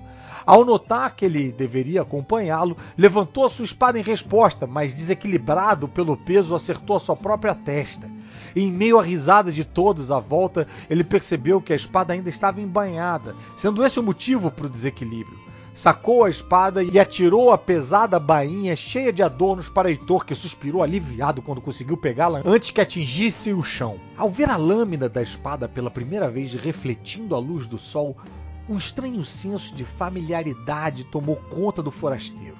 Ao 0.46 0.64
notar 0.64 1.14
que 1.14 1.26
ele 1.26 1.52
deveria 1.52 2.00
acompanhá-lo, 2.00 2.74
levantou 2.96 3.44
a 3.44 3.50
sua 3.50 3.66
espada 3.66 3.98
em 3.98 4.02
resposta, 4.02 4.66
mas 4.66 4.94
desequilibrado 4.94 5.86
pelo 5.88 6.16
peso, 6.16 6.54
acertou 6.54 6.96
a 6.96 7.00
sua 7.00 7.16
própria 7.16 7.54
testa. 7.54 8.10
E, 8.56 8.62
em 8.62 8.72
meio 8.72 8.98
à 8.98 9.02
risada 9.02 9.52
de 9.52 9.62
todos 9.62 10.10
à 10.10 10.20
volta, 10.20 10.66
ele 10.88 11.04
percebeu 11.04 11.60
que 11.60 11.74
a 11.74 11.76
espada 11.76 12.14
ainda 12.14 12.30
estava 12.30 12.62
embanhada, 12.62 13.36
sendo 13.58 13.84
esse 13.84 14.00
o 14.00 14.02
motivo 14.02 14.50
para 14.50 14.64
o 14.64 14.70
desequilíbrio. 14.70 15.43
Sacou 15.74 16.22
a 16.22 16.30
espada 16.30 16.82
e 16.82 16.98
atirou 16.98 17.50
a 17.50 17.58
pesada 17.58 18.20
bainha 18.20 18.76
cheia 18.76 19.12
de 19.12 19.22
adornos 19.22 19.68
para 19.68 19.90
Heitor, 19.90 20.24
que 20.24 20.34
suspirou 20.34 20.82
aliviado 20.82 21.42
quando 21.42 21.60
conseguiu 21.60 21.96
pegá-la 21.96 22.40
antes 22.44 22.70
que 22.70 22.80
atingisse 22.80 23.52
o 23.52 23.62
chão. 23.62 23.98
Ao 24.16 24.30
ver 24.30 24.48
a 24.48 24.56
lâmina 24.56 25.08
da 25.08 25.20
espada 25.20 25.68
pela 25.68 25.90
primeira 25.90 26.30
vez 26.30 26.54
refletindo 26.54 27.34
a 27.34 27.38
luz 27.38 27.66
do 27.66 27.76
sol, 27.76 28.16
um 28.68 28.78
estranho 28.78 29.24
senso 29.24 29.74
de 29.74 29.84
familiaridade 29.84 31.04
tomou 31.04 31.36
conta 31.36 31.82
do 31.82 31.90
forasteiro. 31.90 32.56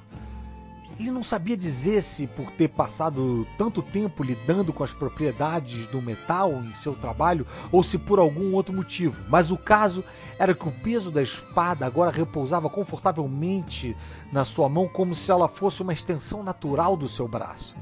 Ele 0.99 1.11
não 1.11 1.25
sabia 1.25 1.57
dizer 1.57 2.03
se 2.03 2.25
por 2.27 2.53
ter 2.53 2.69
passado 2.69 3.47
tanto 3.59 3.83
tempo 3.83 4.23
lidando 4.23 4.73
com 4.73 4.85
as 4.85 4.93
propriedades 4.93 5.87
do 5.87 6.01
metal 6.01 6.53
em 6.53 6.73
seu 6.73 6.95
trabalho 6.95 7.47
ou 7.73 7.83
se 7.83 7.99
por 7.99 8.21
algum 8.21 8.55
outro 8.55 8.73
motivo, 8.73 9.25
mas 9.29 9.51
o 9.51 9.59
caso 9.59 10.05
era 10.39 10.55
que 10.55 10.69
o 10.69 10.73
peso 10.73 11.11
da 11.11 11.21
espada 11.21 11.85
agora 11.85 12.13
repousava 12.13 12.71
confortavelmente 12.71 13.97
na 14.31 14.45
sua 14.45 14.69
mão 14.69 14.87
como 14.87 15.15
se 15.17 15.33
ela 15.33 15.49
fosse 15.49 15.83
uma 15.83 15.93
extensão 15.93 16.45
natural 16.45 16.97
do 16.97 17.09
seu 17.09 17.27
braço. 17.27 17.75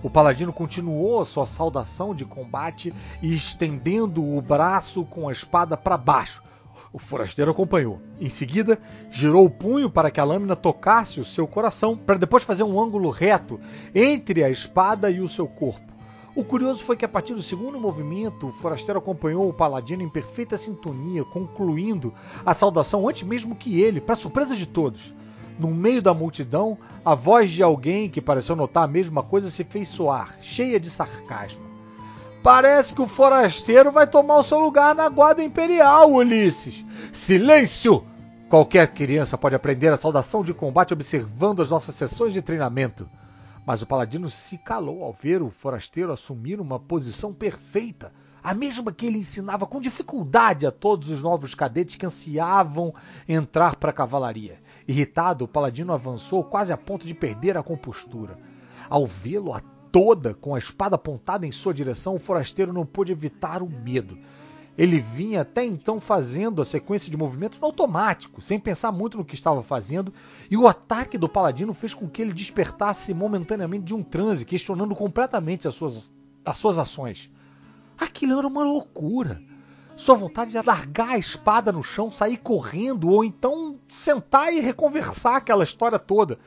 O 0.00 0.08
paladino 0.08 0.52
continuou 0.52 1.24
sua 1.24 1.46
saudação 1.46 2.14
de 2.14 2.24
combate 2.24 2.94
e 3.20 3.34
estendendo 3.34 4.24
o 4.24 4.40
braço 4.40 5.04
com 5.04 5.28
a 5.28 5.32
espada 5.32 5.76
para 5.76 5.98
baixo, 5.98 6.42
o 6.92 6.98
forasteiro 6.98 7.50
acompanhou. 7.50 8.00
Em 8.20 8.28
seguida, 8.28 8.78
girou 9.10 9.44
o 9.44 9.50
punho 9.50 9.90
para 9.90 10.10
que 10.10 10.20
a 10.20 10.24
lâmina 10.24 10.56
tocasse 10.56 11.20
o 11.20 11.24
seu 11.24 11.46
coração, 11.46 11.96
para 11.96 12.18
depois 12.18 12.42
fazer 12.42 12.62
um 12.62 12.80
ângulo 12.80 13.10
reto 13.10 13.60
entre 13.94 14.42
a 14.42 14.50
espada 14.50 15.10
e 15.10 15.20
o 15.20 15.28
seu 15.28 15.46
corpo. 15.46 15.90
O 16.34 16.44
curioso 16.44 16.84
foi 16.84 16.96
que 16.96 17.04
a 17.04 17.08
partir 17.08 17.34
do 17.34 17.42
segundo 17.42 17.78
movimento, 17.80 18.48
o 18.48 18.52
forasteiro 18.52 18.98
acompanhou 18.98 19.48
o 19.48 19.52
paladino 19.52 20.02
em 20.02 20.08
perfeita 20.08 20.56
sintonia, 20.56 21.24
concluindo 21.24 22.14
a 22.46 22.54
saudação 22.54 23.08
antes 23.08 23.24
mesmo 23.24 23.56
que 23.56 23.80
ele, 23.80 24.00
para 24.00 24.14
surpresa 24.14 24.56
de 24.56 24.66
todos. 24.66 25.12
No 25.58 25.68
meio 25.68 26.00
da 26.00 26.14
multidão, 26.14 26.78
a 27.04 27.14
voz 27.14 27.50
de 27.50 27.62
alguém 27.62 28.08
que 28.08 28.20
pareceu 28.20 28.56
notar 28.56 28.84
a 28.84 28.88
mesma 28.88 29.22
coisa 29.22 29.50
se 29.50 29.64
fez 29.64 29.88
soar, 29.88 30.36
cheia 30.40 30.80
de 30.80 30.88
sarcasmo. 30.88 31.69
Parece 32.42 32.94
que 32.94 33.02
o 33.02 33.06
forasteiro 33.06 33.92
vai 33.92 34.06
tomar 34.06 34.38
o 34.38 34.42
seu 34.42 34.58
lugar 34.58 34.94
na 34.94 35.10
guarda 35.10 35.42
imperial, 35.44 36.10
Ulisses. 36.10 36.86
Silêncio! 37.12 38.06
Qualquer 38.48 38.88
criança 38.94 39.36
pode 39.36 39.54
aprender 39.54 39.92
a 39.92 39.96
saudação 39.96 40.42
de 40.42 40.54
combate 40.54 40.94
observando 40.94 41.60
as 41.60 41.68
nossas 41.68 41.94
sessões 41.94 42.32
de 42.32 42.40
treinamento. 42.40 43.08
Mas 43.66 43.82
o 43.82 43.86
paladino 43.86 44.30
se 44.30 44.56
calou 44.56 45.04
ao 45.04 45.12
ver 45.12 45.42
o 45.42 45.50
forasteiro 45.50 46.12
assumir 46.12 46.60
uma 46.60 46.80
posição 46.80 47.34
perfeita, 47.34 48.10
a 48.42 48.54
mesma 48.54 48.90
que 48.90 49.04
ele 49.04 49.18
ensinava 49.18 49.66
com 49.66 49.78
dificuldade 49.78 50.66
a 50.66 50.72
todos 50.72 51.10
os 51.10 51.22
novos 51.22 51.54
cadetes 51.54 51.96
que 51.96 52.06
ansiavam 52.06 52.94
entrar 53.28 53.76
para 53.76 53.90
a 53.90 53.94
cavalaria. 53.94 54.58
Irritado, 54.88 55.44
o 55.44 55.48
paladino 55.48 55.92
avançou 55.92 56.42
quase 56.42 56.72
a 56.72 56.76
ponto 56.78 57.06
de 57.06 57.12
perder 57.12 57.58
a 57.58 57.62
compostura. 57.62 58.38
Ao 58.88 59.06
vê-lo 59.06 59.52
toda 59.92 60.34
com 60.34 60.54
a 60.54 60.58
espada 60.58 60.96
apontada 60.96 61.46
em 61.46 61.52
sua 61.52 61.74
direção, 61.74 62.14
o 62.14 62.18
forasteiro 62.18 62.72
não 62.72 62.86
pôde 62.86 63.12
evitar 63.12 63.62
o 63.62 63.70
medo. 63.70 64.18
Ele 64.78 65.00
vinha 65.00 65.42
até 65.42 65.64
então 65.64 66.00
fazendo 66.00 66.62
a 66.62 66.64
sequência 66.64 67.10
de 67.10 67.16
movimentos 67.16 67.60
no 67.60 67.66
automático, 67.66 68.40
sem 68.40 68.58
pensar 68.58 68.92
muito 68.92 69.18
no 69.18 69.24
que 69.24 69.34
estava 69.34 69.62
fazendo, 69.62 70.12
e 70.50 70.56
o 70.56 70.66
ataque 70.66 71.18
do 71.18 71.28
paladino 71.28 71.74
fez 71.74 71.92
com 71.92 72.08
que 72.08 72.22
ele 72.22 72.32
despertasse 72.32 73.12
momentaneamente 73.12 73.84
de 73.84 73.94
um 73.94 74.02
transe, 74.02 74.44
questionando 74.44 74.94
completamente 74.94 75.68
as 75.68 75.74
suas, 75.74 76.14
as 76.44 76.56
suas 76.56 76.78
ações. 76.78 77.30
Aquilo 77.98 78.38
era 78.38 78.46
uma 78.46 78.64
loucura. 78.64 79.42
Sua 79.96 80.14
vontade 80.14 80.52
de 80.52 80.66
largar 80.66 81.10
a 81.10 81.18
espada 81.18 81.70
no 81.70 81.82
chão, 81.82 82.10
sair 82.10 82.38
correndo, 82.38 83.10
ou 83.10 83.22
então 83.22 83.78
sentar 83.86 84.50
e 84.50 84.60
reconversar 84.60 85.36
aquela 85.36 85.62
história 85.62 85.98
toda. 85.98 86.38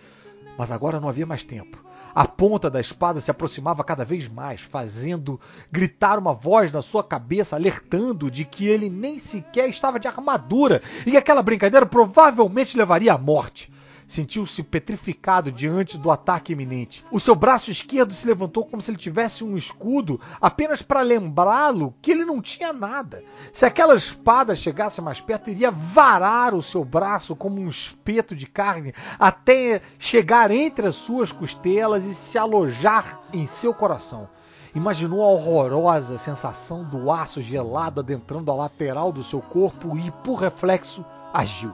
Mas 0.57 0.71
agora 0.71 0.99
não 0.99 1.07
havia 1.07 1.25
mais 1.25 1.43
tempo. 1.43 1.83
A 2.15 2.27
ponta 2.27 2.69
da 2.69 2.79
espada 2.79 3.19
se 3.19 3.31
aproximava 3.31 3.83
cada 3.83 4.05
vez 4.05 4.27
mais, 4.27 4.61
fazendo 4.61 5.39
gritar 5.71 6.19
uma 6.19 6.33
voz 6.33 6.71
na 6.71 6.81
sua 6.81 7.03
cabeça, 7.03 7.55
alertando 7.55 8.29
de 8.29 8.45
que 8.45 8.67
ele 8.67 8.89
nem 8.89 9.17
sequer 9.17 9.67
estava 9.67 9.99
de 9.99 10.07
armadura. 10.07 10.81
E 11.05 11.11
que 11.11 11.17
aquela 11.17 11.41
brincadeira 11.41 11.85
provavelmente 11.85 12.77
levaria 12.77 13.13
à 13.13 13.17
morte 13.17 13.71
sentiu-se 14.13 14.61
petrificado 14.61 15.51
diante 15.51 15.97
do 15.97 16.11
ataque 16.11 16.53
iminente. 16.53 17.03
O 17.11 17.19
seu 17.19 17.33
braço 17.33 17.71
esquerdo 17.71 18.13
se 18.13 18.27
levantou 18.27 18.63
como 18.63 18.81
se 18.81 18.91
ele 18.91 18.97
tivesse 18.97 19.43
um 19.43 19.57
escudo, 19.57 20.21
apenas 20.39 20.83
para 20.83 21.01
lembrá-lo 21.01 21.95
que 21.99 22.11
ele 22.11 22.23
não 22.23 22.39
tinha 22.39 22.71
nada. 22.71 23.23
Se 23.51 23.65
aquela 23.65 23.95
espada 23.95 24.55
chegasse 24.55 25.01
mais 25.01 25.19
perto, 25.19 25.49
iria 25.49 25.71
varar 25.71 26.53
o 26.53 26.61
seu 26.61 26.85
braço 26.85 27.35
como 27.35 27.59
um 27.59 27.67
espeto 27.67 28.35
de 28.35 28.45
carne 28.45 28.93
até 29.17 29.81
chegar 29.97 30.51
entre 30.51 30.87
as 30.87 30.95
suas 30.95 31.31
costelas 31.31 32.05
e 32.05 32.13
se 32.13 32.37
alojar 32.37 33.19
em 33.33 33.47
seu 33.47 33.73
coração. 33.73 34.29
Imaginou 34.75 35.23
a 35.23 35.27
horrorosa 35.27 36.17
sensação 36.17 36.83
do 36.83 37.11
aço 37.11 37.41
gelado 37.41 37.99
adentrando 37.99 38.51
a 38.51 38.55
lateral 38.55 39.11
do 39.11 39.23
seu 39.23 39.41
corpo 39.41 39.97
e, 39.97 40.11
por 40.23 40.35
reflexo, 40.35 41.03
agiu 41.33 41.73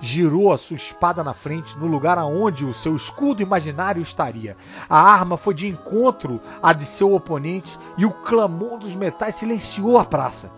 girou 0.00 0.52
a 0.52 0.58
sua 0.58 0.76
espada 0.76 1.22
na 1.22 1.34
frente, 1.34 1.78
no 1.78 1.86
lugar 1.86 2.16
aonde 2.18 2.64
o 2.64 2.74
seu 2.74 2.96
escudo 2.96 3.42
imaginário 3.42 4.02
estaria. 4.02 4.56
A 4.88 4.98
arma 4.98 5.36
foi 5.36 5.54
de 5.54 5.68
encontro 5.68 6.40
à 6.62 6.72
de 6.72 6.84
seu 6.84 7.14
oponente 7.14 7.78
e 7.98 8.06
o 8.06 8.10
clamor 8.10 8.78
dos 8.78 8.96
metais 8.96 9.34
silenciou 9.34 9.98
a 9.98 10.04
praça. 10.04 10.50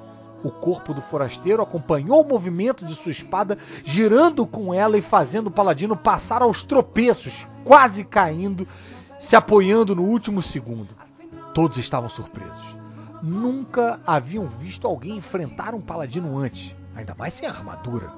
O 0.45 0.51
corpo 0.51 0.93
do 0.93 1.01
forasteiro 1.01 1.63
acompanhou 1.63 2.23
o 2.23 2.29
movimento 2.29 2.85
de 2.85 2.95
sua 2.95 3.13
espada, 3.13 3.59
girando 3.85 4.47
com 4.47 4.75
ela 4.75 4.99
e 4.99 5.03
fazendo 5.03 5.49
o 5.49 5.53
paladino 5.53 5.97
passar 5.97 6.43
aos 6.43 6.63
tropeços, 6.63 7.47
quase 7.65 8.03
caindo, 8.05 8.67
se 9.21 9.37
apoiando 9.37 9.95
no 9.95 10.03
último 10.03 10.43
segundo. 10.43 10.89
Todos 11.55 11.79
estavam 11.79 12.09
surpresos. 12.09 12.77
Nunca 13.23 14.01
haviam 14.05 14.49
visto 14.49 14.87
alguém 14.87 15.17
enfrentar 15.17 15.77
um 15.77 15.81
paladino 15.81 16.37
antes, 16.37 16.75
ainda 16.97 17.15
mais 17.15 17.35
sem 17.35 17.49
armadura. 17.49 18.13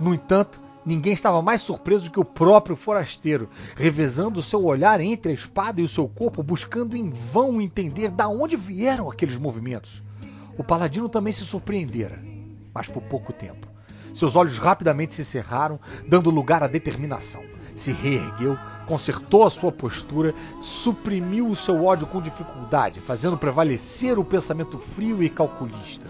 No 0.00 0.14
entanto, 0.14 0.58
ninguém 0.82 1.12
estava 1.12 1.42
mais 1.42 1.60
surpreso 1.60 2.10
que 2.10 2.18
o 2.18 2.24
próprio 2.24 2.74
forasteiro, 2.74 3.50
revezando 3.76 4.42
seu 4.42 4.64
olhar 4.64 4.98
entre 4.98 5.30
a 5.30 5.34
espada 5.34 5.78
e 5.78 5.84
o 5.84 5.88
seu 5.88 6.08
corpo, 6.08 6.42
buscando 6.42 6.96
em 6.96 7.10
vão 7.10 7.60
entender 7.60 8.10
de 8.10 8.24
onde 8.24 8.56
vieram 8.56 9.10
aqueles 9.10 9.38
movimentos. 9.38 10.02
O 10.56 10.64
paladino 10.64 11.06
também 11.06 11.34
se 11.34 11.44
surpreendera, 11.44 12.18
mas 12.72 12.88
por 12.88 13.02
pouco 13.02 13.30
tempo. 13.30 13.68
Seus 14.14 14.36
olhos 14.36 14.56
rapidamente 14.56 15.14
se 15.14 15.22
cerraram, 15.22 15.78
dando 16.08 16.30
lugar 16.30 16.64
à 16.64 16.66
determinação. 16.66 17.44
Se 17.74 17.92
reergueu, 17.92 18.58
consertou 18.86 19.44
a 19.44 19.50
sua 19.50 19.70
postura, 19.70 20.34
suprimiu 20.62 21.46
o 21.46 21.54
seu 21.54 21.84
ódio 21.84 22.06
com 22.06 22.22
dificuldade, 22.22 23.02
fazendo 23.02 23.36
prevalecer 23.36 24.18
o 24.18 24.24
pensamento 24.24 24.78
frio 24.78 25.22
e 25.22 25.28
calculista 25.28 26.06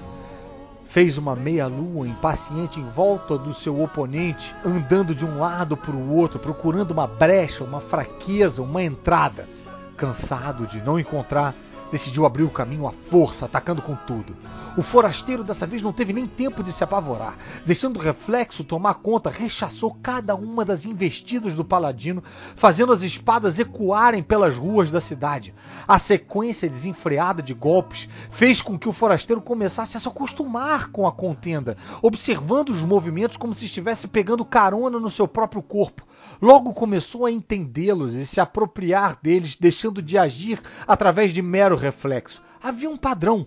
fez 0.90 1.16
uma 1.16 1.36
meia-lua 1.36 2.08
impaciente 2.08 2.80
em 2.80 2.84
volta 2.84 3.38
do 3.38 3.54
seu 3.54 3.80
oponente, 3.80 4.54
andando 4.64 5.14
de 5.14 5.24
um 5.24 5.38
lado 5.38 5.76
para 5.76 5.94
o 5.94 6.12
outro, 6.12 6.40
procurando 6.40 6.90
uma 6.90 7.06
brecha, 7.06 7.62
uma 7.62 7.80
fraqueza, 7.80 8.60
uma 8.60 8.82
entrada. 8.82 9.48
Cansado 9.96 10.66
de 10.66 10.82
não 10.82 10.98
encontrar, 10.98 11.54
decidiu 11.90 12.24
abrir 12.24 12.44
o 12.44 12.50
caminho 12.50 12.86
à 12.86 12.92
força, 12.92 13.46
atacando 13.46 13.82
com 13.82 13.94
tudo. 13.94 14.36
O 14.76 14.82
forasteiro 14.82 15.42
dessa 15.42 15.66
vez 15.66 15.82
não 15.82 15.92
teve 15.92 16.12
nem 16.12 16.26
tempo 16.26 16.62
de 16.62 16.72
se 16.72 16.84
apavorar. 16.84 17.36
Deixando 17.66 17.96
o 17.96 18.02
reflexo 18.02 18.62
tomar 18.62 18.94
conta, 18.94 19.28
rechaçou 19.28 19.96
cada 20.00 20.34
uma 20.34 20.64
das 20.64 20.84
investidas 20.84 21.54
do 21.54 21.64
paladino, 21.64 22.22
fazendo 22.54 22.92
as 22.92 23.02
espadas 23.02 23.58
ecoarem 23.58 24.22
pelas 24.22 24.56
ruas 24.56 24.90
da 24.90 25.00
cidade. 25.00 25.54
A 25.86 25.98
sequência 25.98 26.68
desenfreada 26.68 27.42
de 27.42 27.52
golpes 27.52 28.08
fez 28.30 28.62
com 28.62 28.78
que 28.78 28.88
o 28.88 28.92
forasteiro 28.92 29.42
começasse 29.42 29.96
a 29.96 30.00
se 30.00 30.08
acostumar 30.08 30.90
com 30.90 31.06
a 31.06 31.12
contenda, 31.12 31.76
observando 32.00 32.70
os 32.70 32.84
movimentos 32.84 33.36
como 33.36 33.54
se 33.54 33.64
estivesse 33.64 34.06
pegando 34.06 34.44
carona 34.44 35.00
no 35.00 35.10
seu 35.10 35.26
próprio 35.26 35.62
corpo. 35.62 36.09
Logo 36.40 36.72
começou 36.72 37.26
a 37.26 37.30
entendê-los 37.30 38.14
e 38.14 38.24
se 38.24 38.40
apropriar 38.40 39.18
deles, 39.22 39.56
deixando 39.56 40.00
de 40.00 40.16
agir 40.16 40.60
através 40.86 41.32
de 41.32 41.42
mero 41.42 41.76
reflexo. 41.76 42.42
Havia 42.62 42.88
um 42.88 42.96
padrão. 42.96 43.46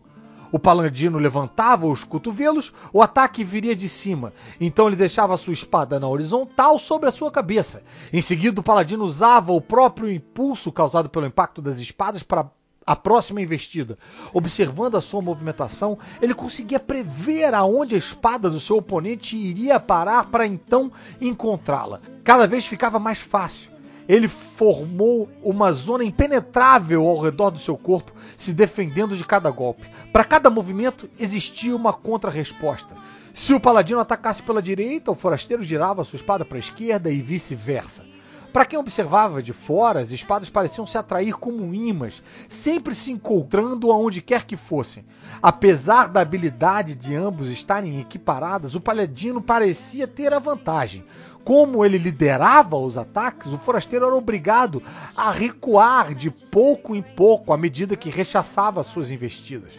O 0.51 0.59
paladino 0.59 1.17
levantava 1.17 1.88
os 1.88 2.03
cotovelos, 2.03 2.72
o 2.93 3.01
ataque 3.01 3.43
viria 3.43 3.75
de 3.75 3.89
cima. 3.89 4.31
Então 4.61 4.85
ele 4.85 4.95
deixava 4.95 5.35
sua 5.35 5.53
espada 5.53 5.99
na 5.99 6.07
horizontal 6.07 6.77
sobre 6.77 7.09
a 7.09 7.11
sua 7.11 7.31
cabeça. 7.31 7.81
Em 8.11 8.22
seguida, 8.22 8.61
o 8.61 8.63
paladino 8.63 9.03
usava 9.03 9.51
o 9.51 9.59
próprio 9.59 10.11
impulso 10.11 10.72
causado 10.72 11.09
pelo 11.09 11.25
impacto 11.25 11.59
das 11.59 11.80
espadas 11.80 12.22
para 12.22 12.51
a 12.86 12.95
próxima 12.95 13.42
investida. 13.42 13.98
Observando 14.34 14.95
a 14.95 15.02
sua 15.02 15.22
movimentação, 15.22 15.98
ele 16.22 16.34
conseguia 16.34 16.80
prever 16.80 17.53
aonde 17.53 17.95
a 17.95 17.98
espada 17.98 18.50
do 18.50 18.60
seu 18.60 18.78
oponente 18.78 19.38
iria 19.38 19.80
parar 19.80 20.26
para 20.28 20.45
então 20.48 20.92
encontrá-la. 21.20 22.00
Cada 22.24 22.48
vez 22.48 22.66
ficava 22.66 23.00
mais 23.00 23.20
fácil. 23.20 23.72
Ele 24.08 24.28
formou 24.28 25.30
uma 25.42 25.72
zona 25.72 26.03
impenetrável 26.03 27.08
ao 27.08 27.20
redor 27.20 27.52
do 27.52 27.60
seu 27.60 27.78
corpo, 27.78 28.12
se 28.38 28.53
defendendo 28.53 29.16
de 29.16 29.24
cada 29.24 29.50
golpe. 29.50 29.88
Para 30.12 30.26
cada 30.26 30.50
movimento 30.50 31.10
existia 31.18 31.76
uma 31.76 31.94
contra-resposta. 31.94 32.95
Se 33.34 33.53
o 33.53 33.60
paladino 33.60 34.00
atacasse 34.00 34.44
pela 34.44 34.62
direita, 34.62 35.10
o 35.10 35.16
forasteiro 35.16 35.64
girava 35.64 36.03
sua 36.03 36.18
espada 36.18 36.44
para 36.44 36.58
a 36.58 36.60
esquerda 36.60 37.10
e 37.10 37.22
vice-versa. 37.22 38.12
Para 38.53 38.65
quem 38.65 38.77
observava 38.77 39.41
de 39.41 39.51
fora, 39.51 39.99
as 39.99 40.11
espadas 40.11 40.48
pareciam 40.48 40.85
se 40.85 40.95
atrair 40.95 41.33
como 41.33 41.73
imãs, 41.73 42.22
sempre 42.48 42.93
se 42.93 43.11
encontrando 43.11 43.91
aonde 43.91 44.22
quer 44.22 44.45
que 44.45 44.56
fossem. 44.56 45.03
Apesar 45.41 46.07
da 46.07 46.22
habilidade 46.22 46.93
de 46.93 47.15
ambos 47.15 47.49
estarem 47.49 47.99
equiparadas, 47.99 48.75
o 48.75 48.80
paladino 48.80 49.41
parecia 49.41 50.07
ter 50.07 50.32
a 50.32 50.38
vantagem. 50.38 51.03
Como 51.43 51.83
ele 51.83 51.98
liderava 51.98 52.77
os 52.77 52.95
ataques, 52.95 53.51
o 53.51 53.57
forasteiro 53.57 54.06
era 54.06 54.15
obrigado 54.15 54.83
a 55.17 55.32
recuar 55.32 56.14
de 56.14 56.30
pouco 56.30 56.95
em 56.95 57.01
pouco 57.01 57.51
à 57.53 57.57
medida 57.57 57.95
que 57.95 58.11
rechaçava 58.11 58.83
suas 58.83 59.09
investidas. 59.09 59.73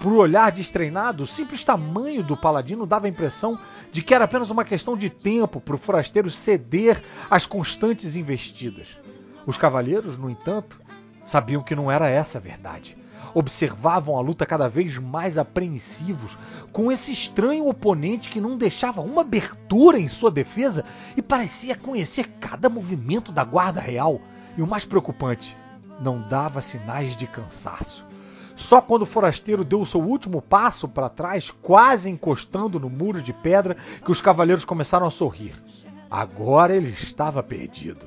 Por 0.00 0.12
olhar 0.12 0.52
destreinado, 0.52 1.22
o 1.22 1.26
simples 1.26 1.64
tamanho 1.64 2.22
do 2.22 2.36
paladino 2.36 2.84
dava 2.84 3.06
a 3.06 3.08
impressão 3.08 3.58
de 3.90 4.02
que 4.02 4.14
era 4.14 4.24
apenas 4.24 4.50
uma 4.50 4.64
questão 4.64 4.96
de 4.96 5.08
tempo 5.08 5.60
para 5.60 5.74
o 5.74 5.78
forasteiro 5.78 6.30
ceder 6.30 7.02
às 7.30 7.46
constantes 7.46 8.14
investidas. 8.14 8.98
Os 9.46 9.56
cavalheiros, 9.56 10.18
no 10.18 10.28
entanto, 10.28 10.80
sabiam 11.24 11.62
que 11.62 11.74
não 11.74 11.90
era 11.90 12.08
essa 12.08 12.38
a 12.38 12.40
verdade. 12.40 12.96
Observavam 13.32 14.16
a 14.16 14.20
luta 14.20 14.46
cada 14.46 14.68
vez 14.68 14.96
mais 14.96 15.38
apreensivos 15.38 16.38
com 16.72 16.92
esse 16.92 17.12
estranho 17.12 17.66
oponente 17.66 18.28
que 18.28 18.40
não 18.40 18.56
deixava 18.56 19.00
uma 19.00 19.22
abertura 19.22 19.98
em 19.98 20.06
sua 20.06 20.30
defesa 20.30 20.84
e 21.16 21.22
parecia 21.22 21.74
conhecer 21.74 22.28
cada 22.40 22.68
movimento 22.68 23.32
da 23.32 23.42
guarda 23.42 23.80
real. 23.80 24.20
E 24.56 24.62
o 24.62 24.66
mais 24.66 24.84
preocupante, 24.84 25.56
não 26.00 26.20
dava 26.28 26.60
sinais 26.60 27.16
de 27.16 27.26
cansaço. 27.26 28.06
Só 28.64 28.80
quando 28.80 29.02
o 29.02 29.06
forasteiro 29.06 29.62
deu 29.62 29.82
o 29.82 29.86
seu 29.86 30.00
último 30.00 30.40
passo 30.40 30.88
para 30.88 31.10
trás, 31.10 31.50
quase 31.50 32.08
encostando 32.08 32.80
no 32.80 32.88
muro 32.88 33.20
de 33.20 33.30
pedra, 33.30 33.76
que 34.02 34.10
os 34.10 34.22
cavaleiros 34.22 34.64
começaram 34.64 35.06
a 35.06 35.10
sorrir. 35.10 35.52
Agora 36.10 36.74
ele 36.74 36.88
estava 36.88 37.42
perdido. 37.42 38.06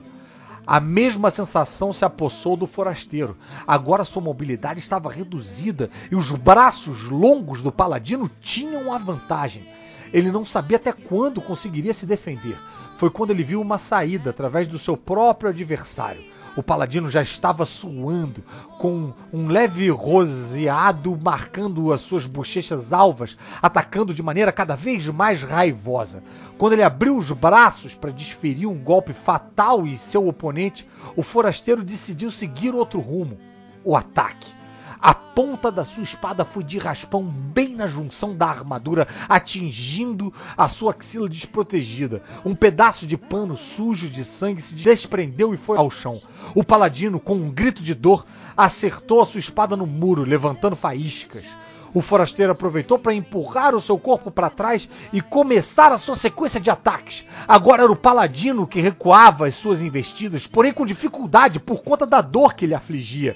A 0.66 0.80
mesma 0.80 1.30
sensação 1.30 1.94
se 1.94 2.04
apossou 2.04 2.58
do 2.58 2.66
forasteiro. 2.66 3.38
Agora 3.68 4.04
sua 4.04 4.20
mobilidade 4.20 4.80
estava 4.80 5.12
reduzida 5.12 5.92
e 6.12 6.16
os 6.16 6.32
braços 6.32 7.04
longos 7.08 7.62
do 7.62 7.72
paladino 7.72 8.28
tinham 8.42 8.92
a 8.92 8.98
vantagem. 8.98 9.64
Ele 10.12 10.32
não 10.32 10.44
sabia 10.44 10.78
até 10.78 10.92
quando 10.92 11.40
conseguiria 11.40 11.94
se 11.94 12.08
defender. 12.08 12.58
Foi 12.96 13.12
quando 13.12 13.30
ele 13.30 13.44
viu 13.44 13.62
uma 13.62 13.78
saída 13.78 14.32
através 14.32 14.68
do 14.68 14.80
seu 14.80 14.98
próprio 14.98 15.52
adversário. 15.52 16.36
O 16.58 16.64
paladino 16.64 17.08
já 17.08 17.22
estava 17.22 17.66
suando, 17.66 18.44
com 18.80 19.14
um 19.32 19.48
leve 19.48 19.92
roseado 19.92 21.16
marcando 21.24 21.94
as 21.94 22.02
suas 22.02 22.26
bochechas 22.26 22.92
alvas, 22.92 23.38
atacando 23.62 24.12
de 24.12 24.24
maneira 24.24 24.52
cada 24.52 24.76
vez 24.76 25.08
mais 25.08 25.44
raivosa. 25.44 26.24
Quando 26.58 26.74
ele 26.74 26.82
abriu 26.82 27.16
os 27.16 27.32
braços 27.32 27.94
para 27.94 28.10
desferir 28.10 28.66
um 28.66 28.74
golpe 28.74 29.14
fatal 29.14 29.86
em 29.86 29.96
seu 29.96 30.28
oponente, 30.28 30.90
o 31.16 31.22
forasteiro 31.22 31.84
decidiu 31.84 32.32
seguir 32.32 32.74
outro 32.74 33.00
rumo: 33.00 33.38
o 33.86 33.96
ataque. 33.96 34.57
A 35.00 35.14
ponta 35.14 35.72
da 35.72 35.86
sua 35.86 36.04
espada 36.04 36.44
foi 36.44 36.64
de 36.64 36.78
raspão 36.80 37.24
bem 37.24 37.76
na 37.76 37.86
junção 37.86 38.36
da 38.36 38.48
armadura, 38.48 39.08
atingindo 39.30 40.34
a 40.58 40.68
sua 40.68 40.92
axila 40.92 41.30
desprotegida. 41.30 42.24
Um 42.44 42.56
pedaço 42.56 43.06
de 43.06 43.16
pano 43.16 43.56
sujo 43.56 44.10
de 44.10 44.26
sangue 44.26 44.62
se 44.62 44.74
desprendeu 44.76 45.54
e 45.54 45.58
foi 45.58 45.78
ao 45.78 45.92
chão. 45.92 46.20
O 46.56 46.64
paladino, 46.64 47.20
com 47.20 47.36
um 47.36 47.52
grito 47.52 47.84
de 47.84 47.94
dor, 47.94 48.26
acertou 48.56 49.22
a 49.22 49.26
sua 49.26 49.40
espada 49.40 49.78
no 49.78 49.86
muro, 49.86 50.24
levantando 50.24 50.76
faíscas. 50.76 51.46
O 51.94 52.02
forasteiro 52.02 52.52
aproveitou 52.52 53.00
para 53.00 53.14
empurrar 53.14 53.74
o 53.74 53.82
seu 53.82 53.98
corpo 53.98 54.30
para 54.30 54.50
trás 54.50 54.90
e 55.14 55.22
começar 55.22 55.92
a 55.92 55.98
sua 55.98 56.16
sequência 56.16 56.60
de 56.60 56.70
ataques. 56.70 57.26
Agora 57.48 57.84
era 57.84 57.92
o 57.92 57.96
paladino 57.96 58.68
que 58.68 58.82
recuava 58.82 59.48
as 59.48 59.56
suas 59.56 59.82
investidas, 59.82 60.46
porém 60.46 60.74
com 60.74 60.86
dificuldade 60.86 61.60
por 61.60 61.82
conta 61.82 62.06
da 62.06 62.22
dor 62.22 62.56
que 62.56 62.68
lhe 62.68 62.76
afligia. 62.76 63.36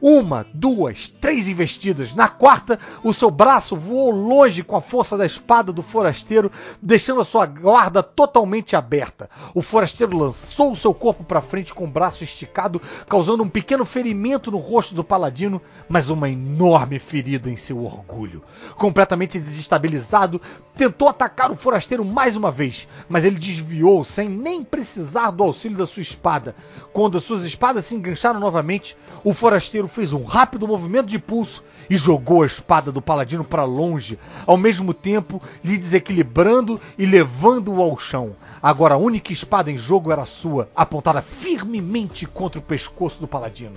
Uma, 0.00 0.46
duas, 0.52 1.08
três 1.08 1.48
investidas. 1.48 2.14
Na 2.14 2.28
quarta, 2.28 2.78
o 3.02 3.12
seu 3.14 3.30
braço 3.30 3.74
voou 3.76 4.10
longe 4.10 4.62
com 4.62 4.76
a 4.76 4.80
força 4.80 5.16
da 5.16 5.24
espada 5.24 5.72
do 5.72 5.82
forasteiro, 5.82 6.52
deixando 6.80 7.20
a 7.20 7.24
sua 7.24 7.46
guarda 7.46 8.02
totalmente 8.02 8.76
aberta. 8.76 9.30
O 9.54 9.62
forasteiro 9.62 10.16
lançou 10.16 10.72
o 10.72 10.76
seu 10.76 10.92
corpo 10.92 11.24
para 11.24 11.40
frente 11.40 11.72
com 11.72 11.84
o 11.84 11.90
braço 11.90 12.22
esticado, 12.22 12.80
causando 13.08 13.42
um 13.42 13.48
pequeno 13.48 13.84
ferimento 13.84 14.50
no 14.50 14.58
rosto 14.58 14.94
do 14.94 15.02
paladino, 15.02 15.60
mas 15.88 16.10
uma 16.10 16.28
enorme 16.28 16.98
ferida 16.98 17.50
em 17.50 17.56
seu 17.56 17.82
orgulho. 17.84 18.42
Completamente 18.76 19.38
desestabilizado, 19.38 20.40
tentou 20.76 21.08
atacar 21.08 21.50
o 21.50 21.56
forasteiro 21.56 22.04
mais 22.04 22.36
uma 22.36 22.50
vez, 22.50 22.86
mas 23.08 23.24
ele 23.24 23.38
desviou 23.38 24.04
sem 24.04 24.28
nem 24.28 24.62
precisar 24.62 25.30
do 25.30 25.42
auxílio 25.42 25.78
da 25.78 25.86
sua 25.86 26.02
espada. 26.02 26.54
Quando 26.92 27.18
as 27.18 27.24
suas 27.24 27.44
espadas 27.44 27.84
se 27.84 27.94
engancharam 27.94 28.38
novamente, 28.38 28.96
o 29.24 29.32
forasteiro 29.32 29.88
fez 29.96 30.12
um 30.12 30.24
rápido 30.24 30.68
movimento 30.68 31.06
de 31.06 31.18
pulso 31.18 31.64
e 31.88 31.96
jogou 31.96 32.42
a 32.42 32.46
espada 32.46 32.92
do 32.92 33.00
paladino 33.00 33.42
para 33.42 33.64
longe, 33.64 34.18
ao 34.46 34.58
mesmo 34.58 34.92
tempo 34.92 35.40
lhe 35.64 35.78
desequilibrando 35.78 36.78
e 36.98 37.06
levando-o 37.06 37.80
ao 37.80 37.98
chão. 37.98 38.36
Agora 38.62 38.92
a 38.92 38.98
única 38.98 39.32
espada 39.32 39.70
em 39.70 39.78
jogo 39.78 40.12
era 40.12 40.26
sua, 40.26 40.68
apontada 40.76 41.22
firmemente 41.22 42.26
contra 42.26 42.58
o 42.58 42.62
pescoço 42.62 43.20
do 43.20 43.26
paladino. 43.26 43.76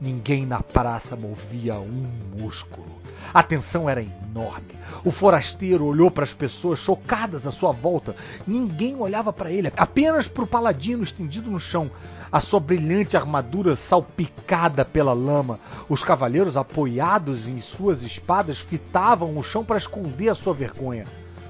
Ninguém 0.00 0.46
na 0.46 0.62
praça 0.62 1.16
movia 1.16 1.74
um 1.74 2.08
músculo. 2.36 2.86
A 3.34 3.42
tensão 3.42 3.90
era 3.90 4.00
enorme. 4.00 4.76
O 5.04 5.10
forasteiro 5.10 5.84
olhou 5.84 6.08
para 6.08 6.22
as 6.22 6.32
pessoas 6.32 6.78
chocadas 6.78 7.48
à 7.48 7.50
sua 7.50 7.72
volta. 7.72 8.14
Ninguém 8.46 8.94
olhava 8.94 9.32
para 9.32 9.50
ele, 9.50 9.72
apenas 9.76 10.28
para 10.28 10.44
o 10.44 10.46
paladino 10.46 11.02
estendido 11.02 11.50
no 11.50 11.58
chão, 11.58 11.90
a 12.30 12.40
sua 12.40 12.60
brilhante 12.60 13.16
armadura 13.16 13.76
salpicada 13.76 14.84
pela 14.84 15.12
lama. 15.12 15.58
Os 15.88 16.04
cavaleiros, 16.04 16.56
apoiados 16.56 17.48
em 17.48 17.58
suas 17.58 18.02
espadas, 18.02 18.58
fitavam 18.58 19.36
o 19.36 19.42
chão 19.42 19.64
para 19.64 19.76
esconder 19.78 20.28
a 20.28 20.34
sua 20.34 20.54
vergonha. 20.54 21.06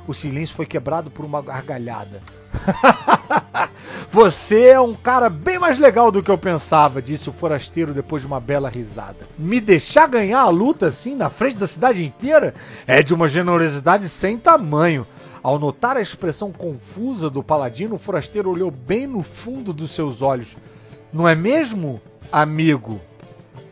O 0.06 0.14
silêncio 0.14 0.56
foi 0.56 0.64
quebrado 0.64 1.10
por 1.10 1.24
uma 1.24 1.42
gargalhada. 1.42 2.22
Você 4.10 4.68
é 4.68 4.80
um 4.80 4.94
cara 4.94 5.28
bem 5.28 5.58
mais 5.58 5.78
legal 5.78 6.10
do 6.10 6.22
que 6.22 6.30
eu 6.30 6.38
pensava, 6.38 7.02
disse 7.02 7.28
o 7.28 7.32
forasteiro 7.32 7.92
depois 7.92 8.22
de 8.22 8.26
uma 8.26 8.40
bela 8.40 8.70
risada. 8.70 9.28
Me 9.38 9.60
deixar 9.60 10.08
ganhar 10.08 10.40
a 10.40 10.48
luta 10.48 10.86
assim 10.86 11.14
na 11.14 11.28
frente 11.28 11.56
da 11.56 11.66
cidade 11.66 12.02
inteira 12.02 12.54
é 12.86 13.02
de 13.02 13.12
uma 13.12 13.28
generosidade 13.28 14.08
sem 14.08 14.38
tamanho. 14.38 15.06
Ao 15.48 15.58
notar 15.58 15.96
a 15.96 16.02
expressão 16.02 16.52
confusa 16.52 17.30
do 17.30 17.42
paladino, 17.42 17.94
o 17.94 17.98
forasteiro 17.98 18.50
olhou 18.50 18.70
bem 18.70 19.06
no 19.06 19.22
fundo 19.22 19.72
dos 19.72 19.92
seus 19.92 20.20
olhos. 20.20 20.54
Não 21.10 21.26
é 21.26 21.34
mesmo, 21.34 22.02
amigo? 22.30 23.00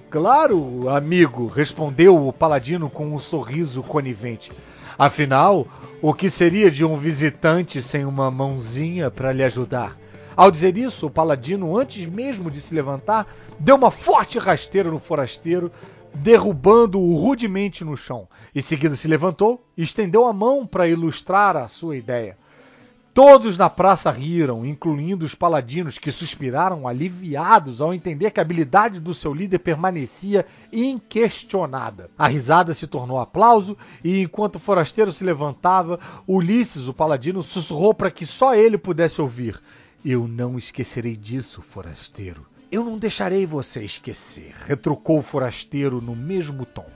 Claro, 0.09 0.89
amigo, 0.89 1.47
respondeu 1.47 2.27
o 2.27 2.33
paladino 2.33 2.89
com 2.89 3.15
um 3.15 3.19
sorriso 3.19 3.83
conivente. 3.83 4.51
Afinal, 4.99 5.69
o 6.01 6.15
que 6.15 6.31
seria 6.31 6.71
de 6.71 6.83
um 6.83 6.97
visitante 6.97 7.83
sem 7.83 8.07
uma 8.07 8.31
mãozinha 8.31 9.11
para 9.11 9.31
lhe 9.31 9.45
ajudar? 9.45 9.99
Ao 10.35 10.51
dizer 10.51 10.79
isso, 10.79 11.09
o 11.09 11.11
paladino, 11.11 11.77
antes 11.77 12.07
mesmo 12.07 12.51
de 12.51 12.63
se 12.63 12.75
levantar, 12.75 13.27
deu 13.59 13.77
uma 13.77 13.91
forte 13.91 14.39
rasteira 14.39 14.91
no 14.91 14.99
forasteiro, 14.99 15.71
derrubando-o 16.23 17.17
rudemente 17.17 17.85
no 17.85 17.97
chão. 17.97 18.29
Em 18.55 18.61
seguida 18.61 18.97
se 18.97 19.09
levantou 19.09 19.65
e 19.77 19.83
estendeu 19.83 20.27
a 20.27 20.33
mão 20.33 20.67
para 20.67 20.89
ilustrar 20.89 21.57
a 21.57 21.69
sua 21.69 21.97
ideia. 21.97 22.37
Todos 23.17 23.57
na 23.57 23.71
praça 23.71 24.11
riram, 24.11 24.67
incluindo 24.67 25.25
os 25.25 25.35
paladinos, 25.35 25.99
que 25.99 26.13
suspiraram 26.13 26.87
aliviados 26.87 27.81
ao 27.81 27.95
entender 27.95 28.31
que 28.31 28.39
a 28.39 28.43
habilidade 28.43 29.01
do 29.01 29.15
seu 29.15 29.33
líder 29.33 29.59
permanecia 29.61 30.45
inquestionada. 30.71 32.11
A 32.19 32.27
risada 32.27 32.75
se 32.75 32.87
tornou 32.87 33.19
aplauso 33.19 33.75
e, 34.05 34.21
enquanto 34.21 34.57
o 34.57 34.61
forasteiro 34.61 35.15
se 35.15 35.25
levantava, 35.25 35.99
Ulisses, 36.29 36.89
o 36.89 36.93
paladino, 36.93 37.43
sussurrou 37.43 37.95
para 37.95 38.11
que 38.11 38.27
só 38.27 38.55
ele 38.55 38.77
pudesse 38.77 39.19
ouvir. 39.23 39.63
Eu 40.05 40.29
não 40.29 40.59
esquecerei 40.59 41.17
disso, 41.17 41.63
forasteiro. 41.63 42.56
Eu 42.71 42.85
não 42.85 42.99
deixarei 42.99 43.47
você 43.47 43.85
esquecer, 43.85 44.53
retrucou 44.67 45.21
o 45.21 45.23
forasteiro 45.23 46.01
no 46.01 46.17
mesmo 46.17 46.67
tom. 46.67 46.87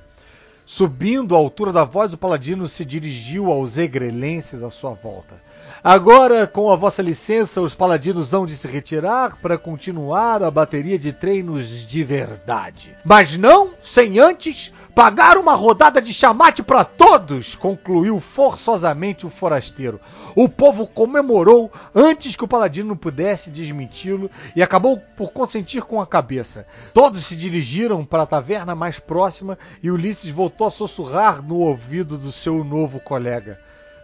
Subindo 0.66 1.34
à 1.34 1.39
altura 1.39 1.73
da 1.73 1.84
voz, 1.84 2.12
o 2.12 2.18
paladino 2.18 2.68
se 2.68 2.84
dirigiu 2.84 3.50
aos 3.50 3.76
egrelenses 3.76 4.62
à 4.62 4.70
sua 4.70 4.94
volta. 4.94 5.34
Agora, 5.82 6.47
com 6.47 6.70
a 6.70 6.76
vossa 6.76 7.02
licença, 7.02 7.60
os 7.60 7.74
paladinos 7.74 8.34
hão 8.34 8.44
de 8.44 8.57
se 8.57 8.68
retirar 8.68 9.36
para 9.40 9.57
continuar 9.57 10.42
a 10.42 10.50
bateria 10.50 10.99
de 10.99 11.12
treinos 11.12 11.86
de 11.86 12.05
verdade. 12.05 12.97
Mas 13.05 13.36
não 13.36 13.73
sem 13.81 14.18
antes 14.18 14.73
Pagar 14.94 15.39
uma 15.39 15.55
rodada 15.55 16.02
de 16.02 16.12
chamate 16.12 16.62
para 16.62 16.85
todos, 16.85 17.55
concluiu 17.55 18.19
forçosamente 18.19 19.25
o 19.25 19.31
forasteiro. 19.31 20.01
O 20.35 20.49
povo 20.49 20.86
comemorou 20.86 21.70
antes 21.94 22.35
que 22.35 22.44
o 22.44 22.49
paladino 22.49 22.97
pudesse 22.97 23.51
desmenti-lo 23.51 24.31
e 24.55 24.62
acabou 24.62 24.99
por 25.17 25.33
consentir 25.33 25.83
com 25.83 26.01
a 26.01 26.07
cabeça. 26.07 26.67
Todos 26.93 27.25
se 27.25 27.36
dirigiram 27.36 28.05
para 28.05 28.25
a 28.25 28.27
taverna 28.27 28.75
mais 28.75 28.99
próxima 28.99 29.57
e 29.83 29.91
Ulisses 29.91 30.31
voltou 30.31 30.67
a 30.67 30.70
sussurrar 30.70 31.41
no 31.41 31.57
ouvido 31.57 32.19
do 32.19 32.33
seu 32.33 32.65
novo 32.65 32.99
colega: 32.99 33.60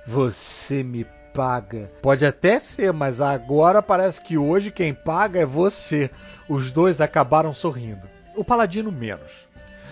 Você 0.06 0.82
me 0.82 1.05
paga. 1.34 1.90
Pode 2.00 2.24
até 2.24 2.58
ser, 2.58 2.92
mas 2.92 3.20
agora 3.20 3.82
parece 3.82 4.23
que 4.23 4.39
hoje 4.39 4.70
quem 4.70 4.94
paga 4.94 5.40
é 5.40 5.44
você. 5.44 6.10
Os 6.48 6.70
dois 6.70 7.00
acabaram 7.00 7.52
sorrindo. 7.52 8.08
O 8.36 8.44
paladino 8.44 8.92
menos. 8.92 9.45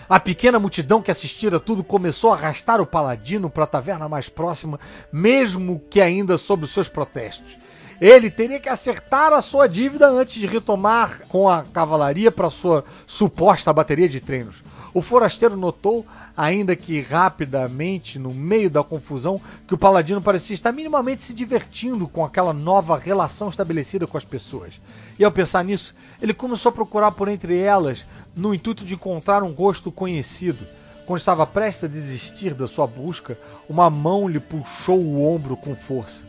A 0.07 0.19
pequena 0.19 0.59
multidão 0.59 1.01
que 1.01 1.09
assistira 1.09 1.59
tudo 1.59 1.83
começou 1.83 2.31
a 2.31 2.35
arrastar 2.35 2.79
o 2.79 2.85
paladino 2.85 3.49
para 3.49 3.63
a 3.63 3.67
taverna 3.67 4.07
mais 4.07 4.29
próxima, 4.29 4.79
mesmo 5.11 5.81
que 5.89 5.99
ainda 5.99 6.37
sob 6.37 6.63
os 6.63 6.71
seus 6.71 6.87
protestos. 6.87 7.57
Ele 7.99 8.29
teria 8.29 8.59
que 8.59 8.69
acertar 8.69 9.33
a 9.33 9.41
sua 9.41 9.67
dívida 9.67 10.07
antes 10.07 10.35
de 10.35 10.45
retomar 10.45 11.21
com 11.27 11.49
a 11.49 11.63
cavalaria 11.63 12.31
para 12.31 12.49
sua 12.49 12.83
suposta 13.07 13.73
bateria 13.73 14.07
de 14.07 14.19
treinos. 14.19 14.63
O 14.95 15.01
forasteiro 15.01 15.57
notou, 15.57 16.05
ainda 16.37 16.73
que 16.73 17.01
rapidamente, 17.01 18.17
no 18.17 18.33
meio 18.33 18.69
da 18.69 18.81
confusão, 18.81 19.41
que 19.67 19.73
o 19.73 19.77
paladino 19.77 20.21
parecia 20.21 20.53
estar 20.53 20.71
minimamente 20.71 21.21
se 21.21 21.33
divertindo 21.33 22.07
com 22.07 22.23
aquela 22.23 22.53
nova 22.53 22.97
relação 22.97 23.49
estabelecida 23.49 24.07
com 24.07 24.15
as 24.15 24.23
pessoas. 24.23 24.79
E 25.19 25.25
ao 25.25 25.33
pensar 25.33 25.65
nisso, 25.65 25.93
ele 26.21 26.33
começou 26.33 26.69
a 26.69 26.73
procurar 26.73 27.11
por 27.11 27.27
entre 27.27 27.57
elas, 27.57 28.05
no 28.33 28.55
intuito 28.55 28.85
de 28.85 28.93
encontrar 28.93 29.43
um 29.43 29.51
rosto 29.51 29.91
conhecido. 29.91 30.65
Quando 31.05 31.19
estava 31.19 31.45
prestes 31.45 31.83
a 31.83 31.87
desistir 31.87 32.53
da 32.53 32.65
sua 32.65 32.87
busca, 32.87 33.37
uma 33.67 33.89
mão 33.89 34.29
lhe 34.29 34.39
puxou 34.39 34.97
o 34.97 35.29
ombro 35.29 35.57
com 35.57 35.75
força. 35.75 36.23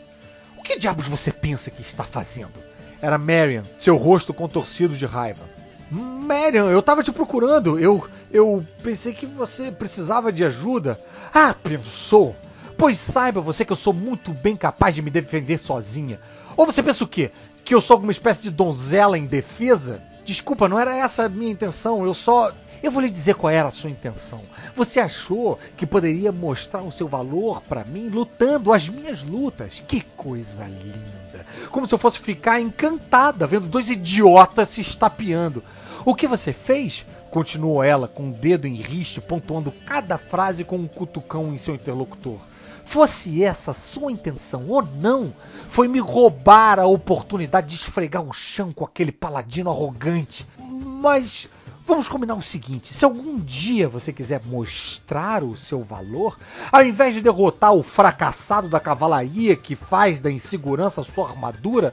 O 0.58 0.62
que 0.64 0.76
diabos 0.76 1.06
você 1.06 1.30
pensa 1.30 1.70
que 1.70 1.82
está 1.82 2.02
fazendo? 2.02 2.58
Era 3.00 3.16
Marion, 3.16 3.62
seu 3.78 3.96
rosto 3.96 4.34
contorcido 4.34 4.96
de 4.96 5.06
raiva. 5.06 5.54
Marion, 5.88 6.68
eu 6.68 6.80
estava 6.80 7.02
te 7.02 7.12
procurando. 7.12 7.78
Eu, 7.78 8.08
eu 8.30 8.66
pensei 8.82 9.12
que 9.12 9.26
você 9.26 9.70
precisava 9.70 10.32
de 10.32 10.44
ajuda. 10.44 10.98
Ah, 11.32 11.54
pensou? 11.54 12.34
Pois 12.76 12.98
saiba 12.98 13.40
você 13.40 13.64
que 13.64 13.72
eu 13.72 13.76
sou 13.76 13.92
muito 13.92 14.32
bem 14.32 14.56
capaz 14.56 14.94
de 14.94 15.02
me 15.02 15.10
defender 15.10 15.58
sozinha. 15.58 16.20
Ou 16.56 16.66
você 16.66 16.82
pensa 16.82 17.04
o 17.04 17.08
quê? 17.08 17.30
Que 17.64 17.74
eu 17.74 17.80
sou 17.80 17.94
alguma 17.94 18.12
espécie 18.12 18.42
de 18.42 18.50
donzela 18.50 19.18
indefesa? 19.18 20.02
Desculpa, 20.24 20.68
não 20.68 20.78
era 20.78 20.96
essa 20.96 21.24
a 21.24 21.28
minha 21.28 21.52
intenção. 21.52 22.04
Eu 22.04 22.12
só. 22.12 22.52
Eu 22.82 22.90
vou 22.90 23.00
lhe 23.00 23.08
dizer 23.08 23.34
qual 23.34 23.50
era 23.50 23.68
a 23.68 23.72
sua 23.72 23.90
intenção. 23.90 24.42
Você 24.74 25.00
achou 25.00 25.58
que 25.76 25.86
poderia 25.86 26.30
mostrar 26.30 26.82
o 26.82 26.92
seu 26.92 27.08
valor 27.08 27.62
para 27.62 27.84
mim 27.84 28.08
lutando 28.08 28.72
as 28.72 28.88
minhas 28.88 29.22
lutas? 29.22 29.82
Que 29.86 30.02
coisa 30.16 30.64
linda! 30.64 31.46
Como 31.70 31.88
se 31.88 31.94
eu 31.94 31.98
fosse 31.98 32.18
ficar 32.18 32.60
encantada 32.60 33.46
vendo 33.46 33.66
dois 33.66 33.88
idiotas 33.88 34.68
se 34.68 34.82
estapeando. 34.82 35.64
O 36.06 36.14
que 36.14 36.28
você 36.28 36.52
fez? 36.52 37.04
Continuou 37.32 37.82
ela, 37.82 38.06
com 38.06 38.28
o 38.28 38.32
dedo 38.32 38.64
em 38.68 38.76
riste, 38.76 39.20
pontuando 39.20 39.72
cada 39.72 40.16
frase 40.16 40.62
com 40.62 40.76
um 40.76 40.86
cutucão 40.86 41.52
em 41.52 41.58
seu 41.58 41.74
interlocutor. 41.74 42.38
Fosse 42.84 43.42
essa 43.42 43.72
sua 43.72 44.12
intenção 44.12 44.68
ou 44.68 44.82
não, 44.82 45.34
foi 45.68 45.88
me 45.88 45.98
roubar 45.98 46.78
a 46.78 46.86
oportunidade 46.86 47.66
de 47.66 47.74
esfregar 47.74 48.22
o 48.22 48.32
chão 48.32 48.70
com 48.70 48.84
aquele 48.84 49.10
paladino 49.10 49.68
arrogante. 49.68 50.46
Mas 50.56 51.48
vamos 51.84 52.06
combinar 52.06 52.36
o 52.36 52.42
seguinte: 52.42 52.94
se 52.94 53.04
algum 53.04 53.40
dia 53.40 53.88
você 53.88 54.12
quiser 54.12 54.40
mostrar 54.44 55.42
o 55.42 55.56
seu 55.56 55.82
valor, 55.82 56.38
ao 56.70 56.84
invés 56.84 57.14
de 57.14 57.20
derrotar 57.20 57.74
o 57.74 57.82
fracassado 57.82 58.68
da 58.68 58.78
cavalaria 58.78 59.56
que 59.56 59.74
faz 59.74 60.20
da 60.20 60.30
insegurança 60.30 61.02
sua 61.02 61.30
armadura, 61.30 61.92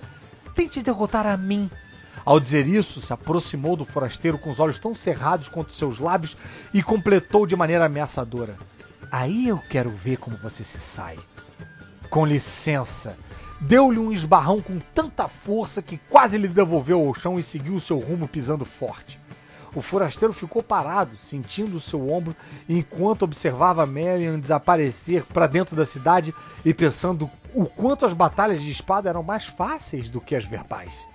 tente 0.53 0.83
derrotar 0.83 1.25
a 1.25 1.35
mim. 1.35 1.67
Ao 2.25 2.39
dizer 2.39 2.67
isso, 2.67 3.01
se 3.01 3.11
aproximou 3.11 3.75
do 3.75 3.83
forasteiro 3.83 4.37
com 4.37 4.49
os 4.49 4.59
olhos 4.59 4.79
tão 4.79 4.95
cerrados 4.95 5.49
quanto 5.49 5.73
seus 5.73 5.99
lábios 5.99 6.37
e 6.73 6.81
completou 6.81 7.45
de 7.45 7.55
maneira 7.55 7.85
ameaçadora: 7.85 8.57
Aí 9.11 9.47
eu 9.47 9.59
quero 9.69 9.89
ver 9.89 10.17
como 10.17 10.37
você 10.37 10.63
se 10.63 10.79
sai. 10.79 11.19
Com 12.09 12.25
licença. 12.25 13.17
Deu-lhe 13.59 13.99
um 13.99 14.11
esbarrão 14.11 14.61
com 14.61 14.79
tanta 14.93 15.27
força 15.27 15.81
que 15.81 15.97
quase 15.97 16.37
lhe 16.37 16.47
devolveu 16.47 16.99
ao 16.99 17.13
chão 17.13 17.39
e 17.39 17.43
seguiu 17.43 17.79
seu 17.79 17.97
rumo 17.97 18.27
pisando 18.27 18.65
forte. 18.65 19.19
O 19.75 19.81
forasteiro 19.81 20.33
ficou 20.33 20.61
parado, 20.61 21.15
sentindo 21.15 21.77
o 21.77 21.79
seu 21.79 22.09
ombro, 22.09 22.35
enquanto 22.67 23.23
observava 23.23 23.85
Marion 23.85 24.39
desaparecer 24.39 25.23
para 25.25 25.47
dentro 25.47 25.75
da 25.75 25.85
cidade 25.85 26.33
e 26.63 26.73
pensando 26.73 27.29
o 27.53 27.65
quanto 27.65 28.05
as 28.05 28.13
batalhas 28.13 28.61
de 28.61 28.71
espada 28.71 29.09
eram 29.09 29.23
mais 29.23 29.45
fáceis 29.45 30.09
do 30.09 30.21
que 30.21 30.35
as 30.35 30.45
verbais. 30.45 31.07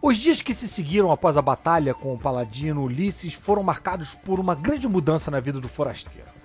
Os 0.00 0.18
dias 0.18 0.42
que 0.42 0.52
se 0.52 0.68
seguiram 0.68 1.10
após 1.10 1.36
a 1.36 1.42
batalha 1.42 1.94
com 1.94 2.12
o 2.14 2.18
paladino 2.18 2.82
Ulisses 2.82 3.32
foram 3.32 3.62
marcados 3.62 4.14
por 4.14 4.38
uma 4.38 4.54
grande 4.54 4.86
mudança 4.86 5.30
na 5.30 5.40
vida 5.40 5.58
do 5.58 5.68
forasteiro. 5.68 6.36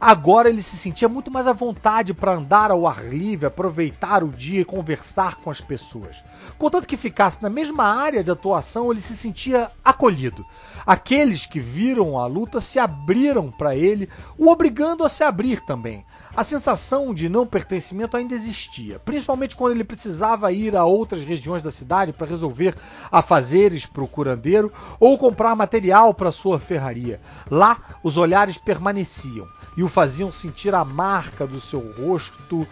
Agora 0.00 0.48
ele 0.48 0.62
se 0.62 0.76
sentia 0.76 1.08
muito 1.08 1.28
mais 1.28 1.48
à 1.48 1.52
vontade 1.52 2.14
para 2.14 2.34
andar 2.34 2.70
ao 2.70 2.86
ar 2.86 3.04
livre, 3.04 3.46
aproveitar 3.46 4.22
o 4.22 4.28
dia 4.28 4.60
e 4.60 4.64
conversar 4.64 5.36
com 5.36 5.50
as 5.50 5.60
pessoas. 5.60 6.22
Contanto 6.56 6.86
que 6.86 6.96
ficasse 6.96 7.42
na 7.42 7.50
mesma 7.50 7.84
área 7.84 8.22
de 8.22 8.30
atuação, 8.30 8.92
ele 8.92 9.00
se 9.00 9.16
sentia 9.16 9.68
acolhido. 9.84 10.46
Aqueles 10.86 11.46
que 11.46 11.58
viram 11.58 12.16
a 12.16 12.26
luta 12.26 12.60
se 12.60 12.78
abriram 12.78 13.50
para 13.50 13.74
ele, 13.74 14.08
o 14.36 14.48
obrigando 14.48 15.04
a 15.04 15.08
se 15.08 15.24
abrir 15.24 15.60
também. 15.62 16.04
A 16.36 16.44
sensação 16.44 17.12
de 17.12 17.28
não 17.28 17.46
pertencimento 17.46 18.16
ainda 18.16 18.34
existia, 18.34 18.98
principalmente 18.98 19.56
quando 19.56 19.72
ele 19.72 19.84
precisava 19.84 20.52
ir 20.52 20.76
a 20.76 20.84
outras 20.84 21.24
regiões 21.24 21.62
da 21.62 21.70
cidade 21.70 22.12
para 22.12 22.26
resolver 22.26 22.76
afazeres 23.10 23.86
para 23.86 24.04
o 24.04 24.08
curandeiro 24.08 24.72
ou 25.00 25.18
comprar 25.18 25.56
material 25.56 26.14
para 26.14 26.30
sua 26.30 26.60
ferraria. 26.60 27.20
Lá, 27.50 27.98
os 28.02 28.16
olhares 28.16 28.56
permaneciam 28.58 29.48
e 29.76 29.82
o 29.82 29.88
faziam 29.88 30.30
sentir 30.30 30.74
a 30.74 30.84
marca 30.84 31.46
do 31.46 31.60
seu 31.60 31.92
rosto 31.92 32.66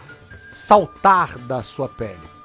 saltar 0.51 1.39
da 1.39 1.63
sua 1.63 1.89
pele. 1.89 2.37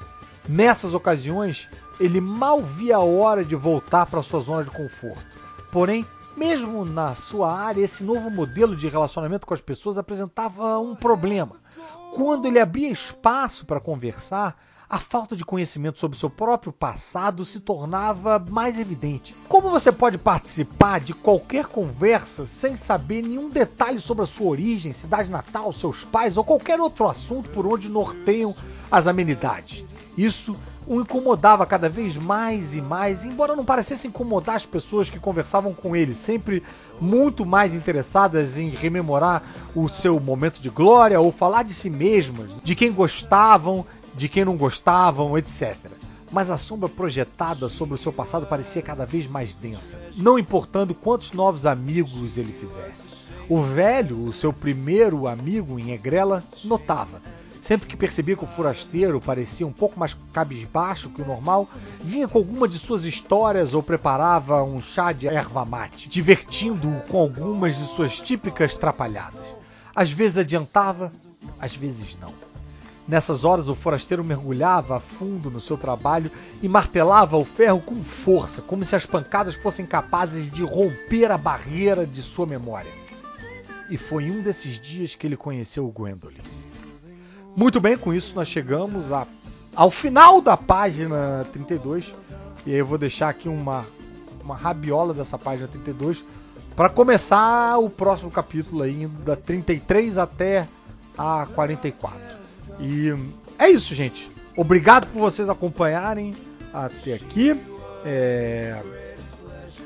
Nessas 0.48 0.94
ocasiões, 0.94 1.70
ele 2.00 2.20
mal 2.20 2.62
via 2.62 2.98
a 2.98 3.04
hora 3.04 3.46
de 3.46 3.56
voltar 3.56 4.06
para 4.06 4.24
sua 4.24 4.40
zona 4.40 4.64
de 4.64 4.72
conforto. 4.72 5.24
Porém, 5.72 6.06
mesmo 6.36 6.86
na 6.86 7.16
sua 7.16 7.52
área, 7.54 7.82
esse 7.82 8.04
novo 8.04 8.30
modelo 8.30 8.76
de 8.76 8.88
relacionamento 8.88 9.46
com 9.46 9.54
as 9.54 9.62
pessoas 9.62 9.98
apresentava 9.98 10.80
um 10.80 10.96
problema. 10.96 11.56
Quando 12.14 12.46
ele 12.46 12.60
abria 12.60 12.90
espaço 12.90 13.66
para 13.66 13.80
conversar, 13.80 14.58
a 14.90 15.00
falta 15.00 15.38
de 15.38 15.46
conhecimento 15.46 15.98
sobre 15.98 16.18
seu 16.18 16.30
próprio 16.30 16.74
passado 16.74 17.46
se 17.46 17.62
tornava 17.62 18.38
mais 18.38 18.78
evidente. 18.78 19.34
Como 19.48 19.70
você 19.70 19.90
pode 19.90 20.18
participar 20.18 21.00
de 21.00 21.14
qualquer 21.14 21.68
conversa 21.68 22.46
sem 22.46 22.76
saber 22.76 23.22
nenhum 23.22 23.50
detalhe 23.50 24.00
sobre 24.02 24.24
a 24.24 24.28
sua 24.28 24.48
origem, 24.48 24.92
cidade 24.92 25.32
natal, 25.32 25.72
seus 25.72 26.04
pais 26.04 26.36
ou 26.36 26.44
qualquer 26.44 26.82
outro 26.82 27.08
assunto 27.08 27.50
por 27.52 27.66
onde 27.66 27.88
norteiam 27.88 28.54
as 28.92 29.08
amenidades? 29.08 29.86
Isso 30.18 30.58
o 30.86 31.00
incomodava 31.00 31.66
cada 31.66 31.88
vez 31.88 32.18
mais 32.18 32.74
e 32.74 32.82
mais, 32.82 33.24
embora 33.24 33.56
não 33.56 33.64
parecesse 33.64 34.08
incomodar 34.08 34.56
as 34.56 34.66
pessoas 34.66 35.10
que 35.10 35.20
conversavam 35.20 35.74
com 35.74 35.96
ele, 35.96 36.14
sempre 36.14 36.64
muito 37.00 37.46
mais 37.46 37.74
interessadas 37.74 38.58
em 38.58 38.70
rememorar 38.70 39.44
o 39.76 39.88
seu 39.88 40.20
momento 40.20 40.60
de 40.60 40.70
glória 40.70 41.20
ou 41.20 41.32
falar 41.32 41.64
de 41.64 41.74
si 41.74 41.90
mesmas, 41.90 42.52
de 42.64 42.76
quem 42.76 42.92
gostavam 42.92 43.86
de 44.16 44.28
quem 44.28 44.46
não 44.46 44.58
gostavam, 44.58 45.38
etc. 45.38 45.76
Mas 46.32 46.50
a 46.50 46.58
sombra 46.58 46.88
projetada 46.88 47.68
sobre 47.68 47.96
o 47.96 47.98
seu 47.98 48.12
passado 48.12 48.46
parecia 48.46 48.82
cada 48.82 49.06
vez 49.06 49.28
mais 49.28 49.54
densa, 49.54 50.00
não 50.16 50.40
importando 50.40 50.94
quantos 50.94 51.34
novos 51.34 51.66
amigos 51.66 52.38
ele 52.38 52.54
fizesse. 52.54 53.10
O 53.50 53.62
velho, 53.62 54.26
o 54.26 54.32
seu 54.32 54.54
primeiro 54.54 55.28
amigo 55.28 55.78
em 55.78 55.92
Egrela, 55.92 56.44
notava. 56.64 57.22
Sempre 57.72 57.88
que 57.88 57.96
percebia 57.96 58.36
que 58.36 58.44
o 58.44 58.48
forasteiro 58.48 59.22
parecia 59.22 59.66
um 59.66 59.72
pouco 59.72 59.98
mais 59.98 60.14
cabisbaixo 60.34 61.10
que 61.10 61.22
o 61.22 61.26
normal, 61.26 61.70
vinha 62.02 62.28
com 62.28 62.38
alguma 62.38 62.68
de 62.68 62.78
suas 62.78 63.06
histórias 63.06 63.74
ou 63.74 63.82
preparava 63.82 64.62
um 64.62 64.82
chá 64.82 65.14
de 65.14 65.26
erva 65.26 65.64
mate, 65.64 66.10
divertindo-o 66.10 67.00
com 67.08 67.18
algumas 67.18 67.78
de 67.78 67.86
suas 67.86 68.20
típicas 68.20 68.76
trapalhadas. 68.76 69.46
Às 69.96 70.12
vezes 70.12 70.40
adiantava, 70.40 71.14
às 71.58 71.74
vezes 71.74 72.18
não. 72.20 72.34
Nessas 73.08 73.46
horas, 73.46 73.70
o 73.70 73.76
forasteiro 73.76 74.22
mergulhava 74.22 74.98
a 74.98 75.00
fundo 75.00 75.50
no 75.50 75.62
seu 75.62 75.78
trabalho 75.78 76.30
e 76.62 76.68
martelava 76.68 77.38
o 77.38 77.46
ferro 77.46 77.80
com 77.80 78.04
força, 78.04 78.62
como 78.62 78.84
se 78.84 78.98
as 78.98 79.06
pancadas 79.06 79.56
fossem 79.56 79.86
capazes 79.86 80.52
de 80.52 80.62
romper 80.62 81.32
a 81.32 81.38
barreira 81.38 82.06
de 82.06 82.22
sua 82.22 82.46
memória. 82.46 82.92
E 83.90 83.96
foi 83.96 84.30
um 84.30 84.42
desses 84.42 84.78
dias 84.78 85.16
que 85.16 85.26
ele 85.26 85.38
conheceu 85.38 85.88
o 85.88 85.92
Gwendolyn. 85.92 86.44
Muito 87.56 87.82
bem, 87.82 87.98
com 87.98 88.14
isso 88.14 88.36
nós 88.36 88.48
chegamos 88.48 89.12
a, 89.12 89.28
ao 89.76 89.92
final 89.92 90.42
da 90.42 90.56
página 90.56 91.46
32. 91.52 92.14
E 92.66 92.72
aí 92.72 92.78
eu 92.78 92.86
vou 92.86 92.98
deixar 92.98 93.30
aqui 93.30 93.50
uma, 93.50 93.86
uma 94.44 94.56
rabiola 94.56 95.14
dessa 95.14 95.38
página 95.38 95.68
32 95.68 96.24
para 96.76 96.90
começar 96.90 97.78
o 97.78 97.90
próximo 97.90 98.32
capítulo 98.32 98.84
aí, 98.84 99.04
indo 99.04 99.22
da 99.24 99.36
33 99.36 100.18
até 100.18 100.68
a 101.18 101.48
44. 101.54 102.20
E 102.80 103.14
é 103.60 103.70
isso, 103.70 103.94
gente. 103.94 104.32
Obrigado 104.56 105.08
por 105.08 105.20
vocês 105.20 105.50
acompanharem 105.50 106.36
até 106.74 107.14
aqui. 107.14 107.60
É, 108.06 108.82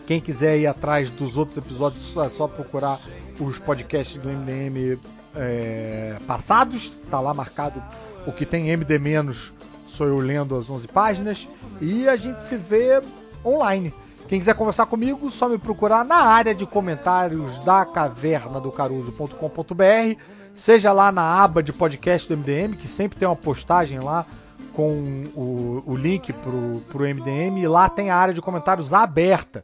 Quem 0.06 0.22
quiser 0.22 0.60
ir 0.60 0.68
atrás 0.68 1.10
dos 1.10 1.38
outros 1.38 1.58
episódios, 1.58 2.16
é 2.18 2.30
só 2.30 2.48
procurar 2.48 3.00
os 3.40 3.58
podcasts 3.60 4.18
do 4.18 4.30
MDM 4.30 5.00
é, 5.36 6.16
passados. 6.28 6.90
Tá 7.10 7.20
lá 7.20 7.34
marcado 7.34 7.82
o 8.26 8.32
que 8.32 8.46
tem 8.46 8.70
MD 8.70 8.98
menos. 9.00 9.54
Sou 9.88 10.08
eu 10.08 10.18
lendo 10.18 10.58
as 10.58 10.70
11 10.70 10.88
páginas. 10.88 11.48
E 11.82 12.08
a 12.08 12.16
gente 12.16 12.42
se 12.44 12.58
vê 12.58 13.02
online. 13.46 13.94
Quem 14.28 14.40
quiser 14.40 14.56
conversar 14.56 14.88
comigo, 14.88 15.30
só 15.30 15.48
me 15.48 15.58
procurar 15.58 16.04
na 16.04 16.18
área 16.18 16.56
de 16.56 16.66
comentários 16.66 17.60
da 17.60 17.86
caverna 17.86 18.60
do 18.60 18.72
caruso.com.br, 18.72 20.20
seja 20.56 20.92
lá 20.92 21.12
na 21.12 21.44
aba 21.44 21.62
de 21.62 21.72
podcast 21.72 22.28
do 22.28 22.36
MDM, 22.36 22.76
que 22.76 22.88
sempre 22.88 23.20
tem 23.20 23.28
uma 23.28 23.36
postagem 23.36 24.00
lá 24.00 24.26
com 24.74 25.26
o, 25.36 25.84
o 25.86 25.96
link 25.96 26.34
pro, 26.34 26.82
pro 26.92 27.04
MDM, 27.04 27.60
e 27.60 27.68
lá 27.68 27.88
tem 27.88 28.10
a 28.10 28.16
área 28.16 28.34
de 28.34 28.42
comentários 28.42 28.94
aberta. 28.94 29.64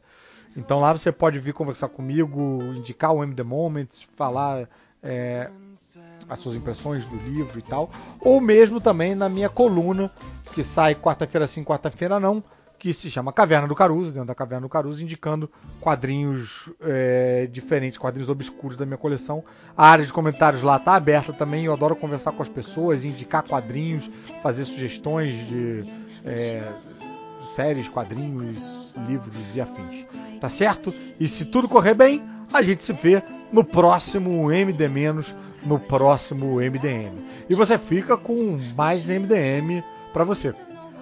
Então 0.56 0.80
lá 0.80 0.92
você 0.92 1.10
pode 1.10 1.40
vir 1.40 1.52
conversar 1.52 1.88
comigo, 1.88 2.62
indicar 2.76 3.12
o 3.12 3.22
MD 3.22 3.42
Moments, 3.42 4.06
falar 4.16 4.68
é, 5.02 5.50
as 6.32 6.40
suas 6.40 6.56
impressões 6.56 7.04
do 7.06 7.16
livro 7.16 7.58
e 7.58 7.62
tal, 7.62 7.90
ou 8.20 8.40
mesmo 8.40 8.80
também 8.80 9.14
na 9.14 9.28
minha 9.28 9.50
coluna, 9.50 10.10
que 10.52 10.64
sai 10.64 10.94
quarta-feira 10.94 11.46
sim, 11.46 11.62
quarta-feira 11.62 12.18
não, 12.18 12.42
que 12.78 12.92
se 12.92 13.10
chama 13.10 13.32
Caverna 13.32 13.68
do 13.68 13.74
Caruso, 13.74 14.10
dentro 14.10 14.26
da 14.26 14.34
Caverna 14.34 14.62
do 14.62 14.68
Caruso, 14.68 15.04
indicando 15.04 15.48
quadrinhos 15.80 16.68
é, 16.80 17.46
diferentes, 17.52 17.98
quadrinhos 17.98 18.28
obscuros 18.28 18.76
da 18.76 18.84
minha 18.84 18.96
coleção. 18.96 19.44
A 19.76 19.88
área 19.88 20.04
de 20.04 20.12
comentários 20.12 20.62
lá 20.62 20.78
está 20.78 20.96
aberta 20.96 21.32
também, 21.32 21.66
eu 21.66 21.72
adoro 21.72 21.94
conversar 21.94 22.32
com 22.32 22.42
as 22.42 22.48
pessoas, 22.48 23.04
indicar 23.04 23.46
quadrinhos, 23.46 24.08
fazer 24.42 24.64
sugestões 24.64 25.34
de 25.46 25.84
é, 26.24 26.62
séries, 27.54 27.88
quadrinhos, 27.88 28.58
livros 29.06 29.54
e 29.54 29.60
afins. 29.60 30.06
Tá 30.40 30.48
certo? 30.48 30.92
E 31.20 31.28
se 31.28 31.44
tudo 31.44 31.68
correr 31.68 31.94
bem, 31.94 32.20
a 32.52 32.62
gente 32.62 32.82
se 32.82 32.92
vê 32.92 33.22
no 33.52 33.62
próximo 33.62 34.50
MD-, 34.50 34.88
no 35.64 35.78
próximo 35.78 36.56
MDM. 36.56 37.12
E 37.48 37.54
você 37.54 37.78
fica 37.78 38.16
com 38.16 38.58
mais 38.76 39.08
MDM 39.08 39.82
para 40.12 40.24
você. 40.24 40.54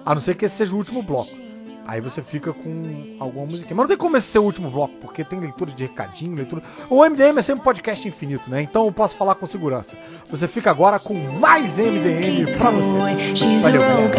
A 0.05 0.13
não 0.13 0.21
ser 0.21 0.35
que 0.35 0.45
esse 0.45 0.55
seja 0.55 0.73
o 0.73 0.77
último 0.77 1.01
bloco. 1.03 1.41
Aí 1.85 1.99
você 1.99 2.21
fica 2.21 2.53
com 2.53 3.15
alguma 3.19 3.45
musiquinha. 3.45 3.75
Mas 3.75 3.83
não 3.83 3.87
tem 3.89 3.97
como 3.97 4.15
esse 4.15 4.27
ser 4.27 4.39
o 4.39 4.43
último 4.43 4.69
bloco, 4.69 4.93
porque 5.01 5.23
tem 5.23 5.39
leitura 5.39 5.71
de 5.71 5.83
recadinho, 5.83 6.35
leitura. 6.35 6.61
O 6.89 7.03
MDM 7.03 7.39
é 7.39 7.41
sempre 7.41 7.61
um 7.61 7.63
podcast 7.63 8.07
infinito, 8.07 8.49
né? 8.49 8.61
Então 8.61 8.85
eu 8.85 8.91
posso 8.91 9.15
falar 9.15 9.35
com 9.35 9.45
segurança. 9.45 9.97
Você 10.27 10.47
fica 10.47 10.69
agora 10.71 10.99
com 10.99 11.13
mais 11.39 11.77
MDM 11.79 12.57
pra 12.57 12.69
você. 12.69 13.35
Valeu, 13.61 13.81
galera. 13.81 14.09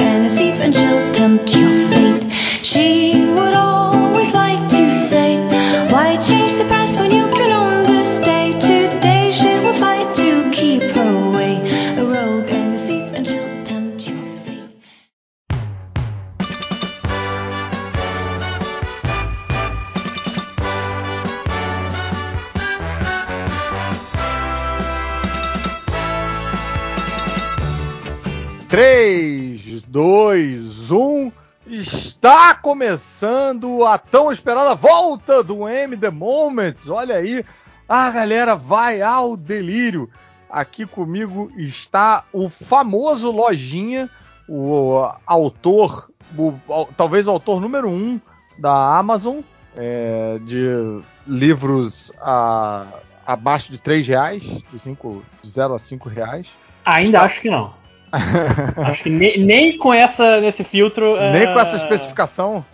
3, 28.83 29.83
2, 29.83 30.91
1. 30.91 31.33
Está 31.69 32.53
começando 32.57 33.87
a 33.87 33.97
tão 33.97 34.33
esperada 34.33 34.75
volta 34.75 35.41
do 35.41 35.69
M 35.69 35.97
The 35.97 36.11
Moments. 36.11 36.89
Olha 36.89 37.15
aí, 37.15 37.45
a 37.89 38.11
galera 38.11 38.57
vai 38.57 39.01
ao 39.01 39.37
delírio. 39.37 40.11
Aqui 40.51 40.85
comigo 40.85 41.49
está 41.57 42.25
o 42.33 42.49
famoso 42.49 43.31
Lojinha, 43.31 44.11
o 44.49 45.01
uh, 45.01 45.13
autor, 45.25 46.11
o, 46.37 46.53
talvez 46.97 47.29
o 47.29 47.31
autor 47.31 47.61
número 47.61 47.89
1 47.89 48.21
da 48.59 48.99
Amazon, 48.99 49.43
é, 49.77 50.41
de 50.45 51.01
livros 51.25 52.11
a, 52.21 52.89
abaixo 53.25 53.71
de 53.71 53.79
3 53.79 54.09
reais, 54.09 54.43
de, 54.43 54.79
5, 54.81 55.23
de 55.41 55.49
0 55.49 55.73
a 55.73 55.79
5 55.79 56.09
reais. 56.09 56.49
Ainda 56.85 57.19
está... 57.19 57.23
acho 57.23 57.41
que 57.43 57.49
não. 57.49 57.81
acho 58.77 59.03
que 59.05 59.11
nem, 59.11 59.39
nem 59.43 59.79
com 59.79 59.93
essa 59.93 60.41
nesse 60.41 60.63
filtro. 60.63 61.17
Nem 61.33 61.47
com 61.53 61.59
essa 61.59 61.73
ah, 61.73 61.77
especificação. 61.77 62.65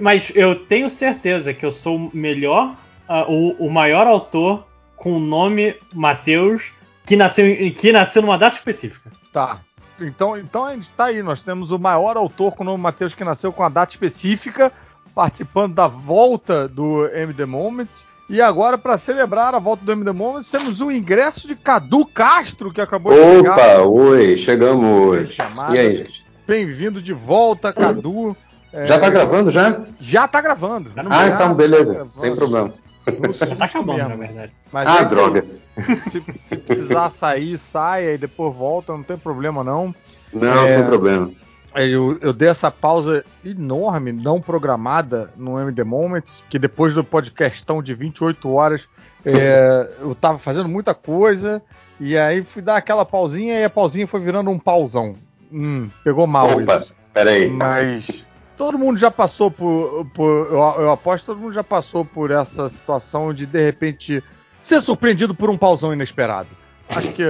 Mas 0.00 0.32
eu 0.34 0.54
tenho 0.54 0.90
certeza 0.90 1.54
que 1.54 1.64
eu 1.64 1.72
sou 1.72 1.96
o 1.96 2.10
melhor, 2.12 2.74
ah, 3.08 3.24
o, 3.28 3.66
o 3.66 3.70
maior 3.70 4.06
autor 4.06 4.66
com 4.96 5.12
o 5.12 5.20
nome 5.20 5.76
Mateus 5.94 6.72
que 7.06 7.16
nasceu, 7.16 7.44
que 7.74 7.90
nasceu 7.90 8.20
numa 8.20 8.36
data 8.36 8.56
específica. 8.56 9.10
Tá. 9.32 9.60
Então, 10.00 10.36
então 10.36 10.64
a 10.64 10.74
gente 10.74 10.90
tá 10.90 11.06
aí. 11.06 11.22
Nós 11.22 11.40
temos 11.40 11.70
o 11.70 11.78
maior 11.78 12.16
autor 12.16 12.54
com 12.54 12.62
o 12.62 12.66
nome 12.66 12.82
Matheus 12.82 13.14
que 13.14 13.24
nasceu 13.24 13.52
com 13.52 13.62
a 13.62 13.68
data 13.68 13.92
específica, 13.92 14.72
participando 15.14 15.74
da 15.74 15.88
volta 15.88 16.68
do 16.68 17.06
MD 17.08 17.46
Moments. 17.46 18.06
E 18.28 18.42
agora, 18.42 18.76
para 18.76 18.98
celebrar 18.98 19.54
a 19.54 19.58
volta 19.58 19.84
do 19.84 19.92
MD 19.92 20.12
Moments, 20.12 20.50
temos 20.50 20.80
o 20.82 20.90
ingresso 20.90 21.48
de 21.48 21.56
Cadu 21.56 22.04
Castro, 22.04 22.70
que 22.70 22.80
acabou 22.80 23.12
de 23.12 23.18
chegar. 23.38 23.52
Opa, 23.80 23.88
oi, 23.88 24.36
chegamos. 24.36 25.30
Chamada. 25.32 25.74
E 25.74 25.78
aí, 25.78 25.96
gente? 25.98 26.26
Bem-vindo 26.46 27.00
de 27.00 27.12
volta, 27.14 27.72
Cadu. 27.72 28.36
É, 28.70 28.84
Já 28.84 28.98
tá 28.98 29.08
gravando 29.08 29.50
já? 29.50 29.80
Já 29.98 30.28
tá 30.28 30.42
gravando. 30.42 30.90
Já 30.94 31.02
não 31.02 31.10
Ah, 31.10 31.26
então 31.28 31.48
tá 31.48 31.54
beleza, 31.54 31.92
gravando. 31.94 32.10
sem 32.10 32.36
problema. 32.36 32.72
Já 33.46 33.56
tá 33.56 33.64
acabando, 33.64 33.96
mesmo. 33.96 34.08
na 34.10 34.16
verdade. 34.16 34.52
Mas 34.70 34.86
Ah, 34.86 34.96
é 34.96 34.98
aí. 35.00 35.08
droga. 35.08 35.44
Se, 36.10 36.22
se 36.44 36.56
precisar 36.56 37.08
sair, 37.08 37.56
saia 37.56 38.12
e 38.12 38.18
depois 38.18 38.54
volta, 38.54 38.92
não 38.92 39.02
tem 39.02 39.16
problema 39.16 39.64
não. 39.64 39.94
Não, 40.34 40.64
É. 40.64 40.68
sem 40.68 40.84
problema. 40.84 41.30
Eu, 41.74 42.18
eu 42.20 42.32
dei 42.32 42.48
essa 42.48 42.70
pausa 42.70 43.24
enorme, 43.44 44.10
não 44.12 44.40
programada 44.40 45.30
no 45.36 45.60
MD 45.60 45.84
Moments, 45.84 46.42
que 46.48 46.58
depois 46.58 46.94
do 46.94 47.04
podcastão 47.04 47.82
de 47.82 47.94
28 47.94 48.50
horas 48.50 48.88
é, 49.24 49.88
eu 50.00 50.14
tava 50.14 50.38
fazendo 50.38 50.68
muita 50.68 50.94
coisa, 50.94 51.62
e 52.00 52.16
aí 52.16 52.42
fui 52.42 52.62
dar 52.62 52.76
aquela 52.76 53.04
pausinha 53.04 53.60
e 53.60 53.64
a 53.64 53.70
pausinha 53.70 54.06
foi 54.06 54.20
virando 54.20 54.50
um 54.50 54.58
pauzão. 54.58 55.14
Hum, 55.52 55.88
pegou 56.02 56.26
mal 56.26 56.58
Opa, 56.58 56.76
isso. 56.78 56.94
peraí. 57.12 57.48
Mas 57.50 58.26
todo 58.56 58.78
mundo 58.78 58.98
já 58.98 59.10
passou 59.10 59.50
por. 59.50 60.04
por- 60.14 60.46
eu, 60.50 60.82
eu 60.82 60.90
aposto 60.90 61.20
que 61.24 61.26
todo 61.26 61.40
mundo 61.40 61.52
já 61.52 61.64
passou 61.64 62.04
por 62.04 62.30
essa 62.30 62.68
situação 62.68 63.32
de 63.32 63.46
de 63.46 63.62
repente 63.62 64.22
ser 64.60 64.80
surpreendido 64.80 65.34
por 65.34 65.48
um 65.50 65.56
pauzão 65.56 65.92
inesperado. 65.92 66.48
Acho 66.88 67.12
que 67.12 67.22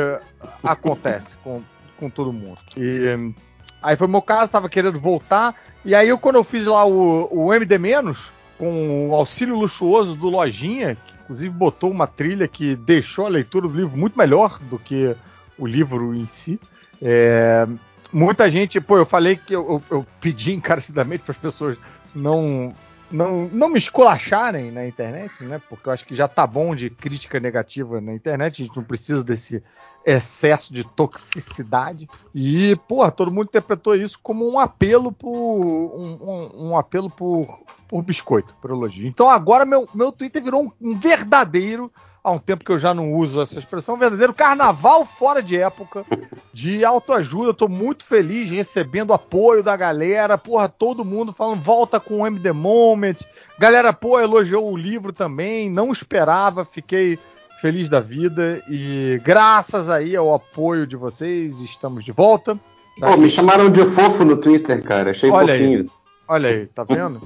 acontece 0.63 1.37
com, 1.39 1.61
com 1.99 2.09
todo 2.09 2.33
mundo. 2.33 2.59
E 2.77 3.33
aí 3.83 3.97
foi 3.97 4.07
meu 4.09 4.23
caso, 4.23 4.53
tava 4.53 4.69
querendo 4.69 4.99
voltar. 5.01 5.55
E 5.85 5.95
aí 5.95 6.09
eu, 6.09 6.19
quando 6.19 6.37
eu 6.37 6.45
fiz 6.45 6.67
lá 6.67 6.85
o, 6.85 7.29
o 7.31 7.55
MD 7.55 7.79
menos, 7.79 8.31
com 8.59 9.09
o 9.11 9.15
auxílio 9.15 9.57
luxuoso 9.57 10.15
do 10.17 10.29
Lojinha, 10.29 10.97
que 10.97 11.15
inclusive 11.25 11.51
botou 11.55 11.91
uma 11.91 12.07
trilha 12.07 12.49
que 12.49 12.75
deixou 12.75 13.27
a 13.27 13.29
leitura 13.29 13.69
do 13.69 13.75
livro 13.77 13.97
muito 13.97 14.19
melhor 14.19 14.59
do 14.71 14.79
que 14.79 15.15
o 15.59 15.67
livro 15.67 16.15
em 16.15 16.27
si. 16.27 16.59
É, 17.01 17.67
muita 18.13 18.51
gente, 18.51 18.81
pô, 18.81 18.97
eu 18.99 19.07
falei 19.07 19.37
que 19.37 19.55
eu, 19.55 19.69
eu- 19.91 19.99
eu 19.99 20.07
pedi 20.21 20.53
encarecidamente 20.55 21.23
para 21.23 21.33
as 21.33 21.39
pessoas 21.39 21.77
não, 22.15 22.73
não, 23.11 23.49
não 23.49 23.69
me 23.69 23.79
esculacharem 23.79 24.71
na 24.71 24.87
internet, 24.87 25.43
né? 25.45 25.61
Porque 25.69 25.89
eu 25.89 25.93
acho 25.93 26.05
que 26.05 26.15
já 26.15 26.29
tá 26.29 26.47
bom 26.47 26.75
de 26.75 26.91
crítica 26.91 27.41
negativa 27.41 28.01
na 28.01 28.13
internet, 28.15 28.63
a 28.63 28.67
gente 28.67 28.77
não 28.77 28.85
precisa 28.85 29.23
desse 29.25 29.63
excesso 30.05 30.73
de 30.73 30.85
toxicidade. 30.85 32.09
E, 32.35 32.77
porra, 32.89 33.11
todo 33.11 33.31
mundo 33.31 33.49
interpretou 33.49 33.95
isso 33.95 34.19
como 34.23 34.49
um 34.51 34.59
apelo 34.59 35.13
por. 35.13 35.31
um, 35.31 36.19
um- 36.21 36.69
um 36.71 36.77
apelo 36.79 37.11
por, 37.11 37.47
por 37.89 38.03
biscoito, 38.03 38.55
por 38.61 38.71
elogio. 38.71 39.07
Então 39.07 39.29
agora 39.29 39.65
meu, 39.65 39.89
meu 39.95 40.13
Twitter 40.13 40.43
virou 40.43 40.65
um, 40.65 40.91
um 40.91 40.99
verdadeiro. 40.99 41.91
Há 42.29 42.31
um 42.31 42.39
tempo 42.39 42.63
que 42.63 42.71
eu 42.71 42.77
já 42.77 42.93
não 42.93 43.15
uso 43.15 43.41
essa 43.41 43.59
expressão, 43.59 43.95
um 43.95 43.99
verdadeiro 43.99 44.35
carnaval 44.35 45.07
fora 45.07 45.43
de 45.43 45.57
época 45.57 46.05
de 46.53 46.85
autoajuda. 46.85 47.49
Eu 47.49 47.55
tô 47.55 47.69
muito 47.69 48.05
feliz 48.05 48.51
recebendo 48.51 49.15
apoio 49.15 49.63
da 49.63 49.75
galera. 49.75 50.37
Porra, 50.37 50.69
todo 50.69 51.07
mundo 51.07 51.33
falando 51.33 51.63
volta 51.63 51.99
com 51.99 52.21
o 52.21 52.27
MD 52.27 52.53
Moment. 52.53 53.17
Galera, 53.59 53.95
pô, 53.95 54.21
elogiou 54.21 54.71
o 54.71 54.77
livro 54.77 55.11
também. 55.11 55.71
Não 55.71 55.91
esperava, 55.91 56.67
fiquei 56.67 57.19
feliz 57.63 57.89
da 57.89 57.99
vida. 57.99 58.63
E 58.69 59.19
graças 59.25 59.89
aí 59.89 60.15
ao 60.15 60.35
apoio 60.35 60.87
de 60.87 60.97
vocês, 60.97 61.59
estamos 61.61 62.05
de 62.05 62.13
volta. 62.13 62.61
Pô, 63.01 63.17
me 63.17 63.31
chamaram 63.31 63.71
de 63.71 63.87
fofo 63.87 64.23
no 64.23 64.37
Twitter, 64.37 64.83
cara. 64.83 65.13
Achei 65.13 65.31
Olha 65.31 65.55
aí. 65.55 65.87
Olha 66.29 66.51
aí, 66.51 66.67
tá 66.67 66.85
vendo? 66.85 67.21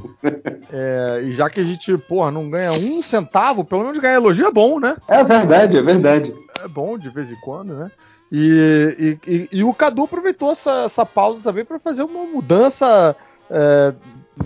É, 0.73 1.23
e 1.25 1.33
já 1.33 1.51
que 1.51 1.61
a 1.61 1.65
gente, 1.65 1.99
porra, 1.99 2.31
não 2.31 2.49
ganha 2.49 2.73
um 2.73 3.03
centavo, 3.03 3.65
pelo 3.65 3.83
menos 3.83 3.99
ganhar 3.99 4.15
elogio 4.15 4.47
é 4.47 4.53
bom, 4.53 4.79
né? 4.79 4.97
É 5.09 5.25
verdade, 5.25 5.77
é 5.77 5.83
verdade. 5.83 6.33
É 6.65 6.69
bom 6.69 6.97
de 6.97 7.11
vez 7.11 7.33
em 7.33 7.37
quando, 7.41 7.75
né? 7.75 7.91
E, 8.31 9.19
e, 9.27 9.31
e- 9.33 9.49
e 9.59 9.65
o 9.65 9.75
Cadu 9.75 10.05
aproveitou 10.05 10.53
essa, 10.53 10.85
essa 10.85 11.05
pausa 11.05 11.43
também 11.43 11.65
para 11.65 11.79
fazer 11.79 12.03
uma 12.03 12.25
mudança 12.25 13.15
é, 13.53 13.93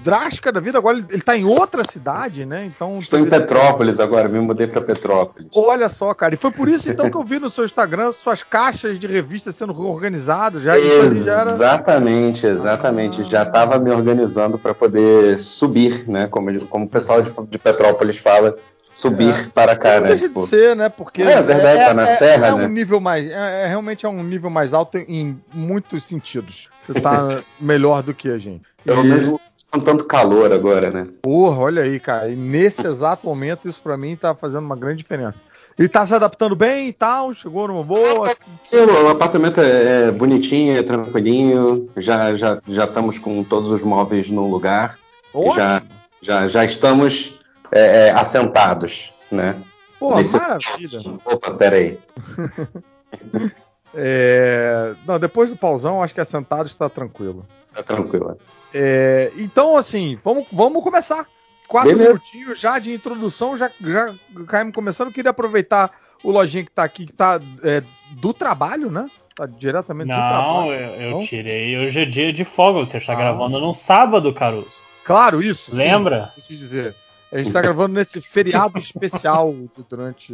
drástica 0.03 0.51
da 0.51 0.61
vida. 0.61 0.79
Agora 0.79 0.99
ele, 0.99 1.07
ele 1.11 1.23
tá 1.23 1.37
em 1.37 1.45
outra 1.45 1.85
cidade, 1.85 2.45
né? 2.45 2.65
Então. 2.65 2.99
Estou 2.99 3.19
em 3.19 3.29
Petrópolis 3.29 4.01
agora, 4.01 4.29
me 4.29 4.41
mudei 4.41 4.67
para 4.67 4.81
Petrópolis. 4.81 5.49
Olha 5.55 5.89
só, 5.89 6.13
cara. 6.13 6.35
E 6.35 6.37
foi 6.37 6.51
por 6.51 6.69
isso 6.69 6.91
então 6.91 7.11
que 7.11 7.17
eu 7.17 7.25
vi 7.25 7.39
no 7.39 7.49
seu 7.49 7.65
Instagram 7.65 8.13
suas 8.13 8.43
caixas 8.43 8.99
de 8.99 9.07
revistas 9.07 9.55
sendo 9.55 9.81
organizadas. 9.87 10.63
Já, 10.63 10.73
ali 10.73 11.25
já 11.25 11.41
era. 11.41 11.51
Exatamente, 11.53 12.47
exatamente. 12.47 13.25
Já 13.25 13.45
estava 13.45 13.79
me 13.79 13.91
organizando 13.91 14.59
para 14.59 14.75
poder 14.75 15.39
subir, 15.39 16.09
né? 16.09 16.27
Como, 16.27 16.67
como 16.67 16.85
o 16.87 16.89
pessoal 16.89 17.23
de, 17.23 17.31
de 17.49 17.59
Petrópolis 17.59 18.19
fala, 18.19 18.57
subir 18.91 19.51
para 19.51 19.77
cá, 19.77 19.91
É. 19.91 19.95
Não 19.97 20.03
né? 20.03 20.09
deixa 20.09 20.29
Tipo, 20.29 20.43
de 20.43 20.49
ser, 20.49 20.77
né? 20.77 20.89
Porque 20.89 21.23
É 21.23 21.43
verdade, 21.43 21.85
tá 21.85 21.95
na 21.95 22.07
serra, 22.17 22.49
é 22.49 22.55
um 22.55 22.59
né? 22.59 22.69
nível 22.69 23.01
mais, 23.01 23.29
é, 23.31 23.65
é 23.65 23.67
realmente 23.69 24.05
é 24.05 24.09
um 24.09 24.23
nível 24.23 24.51
mais 24.51 24.75
alto 24.75 24.99
em 24.99 25.41
muitos 25.53 26.05
sentidos. 26.05 26.69
Você 26.87 27.01
tá 27.01 27.43
melhor 27.61 28.03
do 28.03 28.15
que 28.15 28.29
a 28.31 28.39
gente. 28.39 28.76
Pelo 28.87 29.05
E- 29.05 29.09
menos 29.09 29.27
não 29.27 29.41
são 29.57 29.81
tanto 29.81 30.05
calor 30.05 30.53
agora, 30.53 30.91
né? 30.91 31.09
Porra, 31.23 31.59
olha 31.59 31.83
aí, 31.83 31.99
cara. 31.99 32.29
E 32.29 32.37
nesse 32.37 32.87
exato 32.87 33.27
momento, 33.27 33.69
isso 33.69 33.83
pra 33.83 33.97
mim 33.97 34.15
tá 34.17 34.35
fazendo 34.35 34.65
uma 34.65 34.77
grande 34.77 34.99
diferença. 34.99 35.43
Ele 35.79 35.89
tá 35.89 36.07
se 36.07 36.15
adaptando 36.15 36.55
bem 36.57 36.89
e 36.89 36.93
tal, 36.93 37.35
chegou 37.35 37.69
numa 37.69 37.83
boa. 37.83 38.31
O 38.73 39.09
apartamento 39.11 39.61
é, 39.61 40.09
é 40.09 40.11
bonitinho, 40.13 40.79
é 40.79 40.83
tranquilinho. 40.83 41.91
Já, 41.97 42.35
já, 42.35 42.61
já 42.67 42.85
estamos 42.85 43.19
com 43.19 43.43
todos 43.45 43.71
os 43.71 43.83
móveis 43.83 44.31
no 44.31 44.49
lugar. 44.49 44.99
Ótimo. 45.35 45.55
Já, 45.57 45.83
já, 46.23 46.49
já 46.49 46.65
estamos 46.65 47.39
é, 47.73 48.07
é, 48.07 48.11
assentados, 48.13 49.13
né? 49.31 49.57
Porra, 49.99 50.17
nesse- 50.19 50.37
maravilha. 50.37 51.01
Opa, 51.25 51.51
peraí. 51.55 51.99
É, 53.99 54.95
Não, 55.07 55.19
depois 55.19 55.49
do 55.49 55.57
pausão, 55.57 56.03
acho 56.03 56.13
que 56.13 56.21
assentado 56.21 56.67
está 56.67 56.89
tranquilo. 56.89 57.47
Tá 57.77 57.83
tranquilo. 57.83 58.39
É, 58.75 59.33
Então, 59.37 59.77
assim, 59.77 60.19
vamos, 60.25 60.47
vamos 60.53 60.83
começar. 60.83 61.27
Quatro 61.69 61.91
Beleza. 61.91 62.11
minutinhos 62.11 62.61
já 62.61 62.79
de 62.79 62.93
introdução, 62.95 63.57
já, 63.57 63.71
já 63.81 64.15
caímos 64.47 64.75
começando. 64.75 65.13
Queria 65.13 65.31
aproveitar 65.33 65.91
o 66.23 66.31
lojinha 66.31 66.65
que 66.65 66.71
tá 66.71 66.85
aqui, 66.85 67.07
que 67.07 67.13
tá 67.13 67.41
é, 67.65 67.83
do 68.13 68.33
trabalho, 68.33 68.91
né? 68.91 69.07
Tá 69.35 69.47
diretamente 69.47 70.09
do 70.09 70.17
Não, 70.17 70.29
trabalho. 70.29 70.71
eu, 70.73 71.01
eu 71.03 71.11
Não? 71.11 71.25
tirei. 71.27 71.77
Hoje 71.77 72.01
é 72.01 72.05
dia 72.05 72.33
de 72.33 72.45
folga. 72.45 72.81
Você 72.87 72.99
está 72.99 73.13
Ah. 73.13 73.17
gravando 73.17 73.61
num 73.61 73.75
sábado, 73.75 74.33
Caruso. 74.33 74.71
Claro, 75.05 75.43
isso. 75.43 75.71
sim. 75.73 75.77
Lembra? 75.77 76.31
Deixa 76.37 76.53
eu 76.53 76.57
dizer. 76.57 76.95
A 77.33 77.39
gente 77.39 77.53
tá 77.53 77.61
gravando 77.61 77.95
nesse 77.95 78.21
feriado 78.21 78.79
especial 78.79 79.53
durante. 79.91 80.33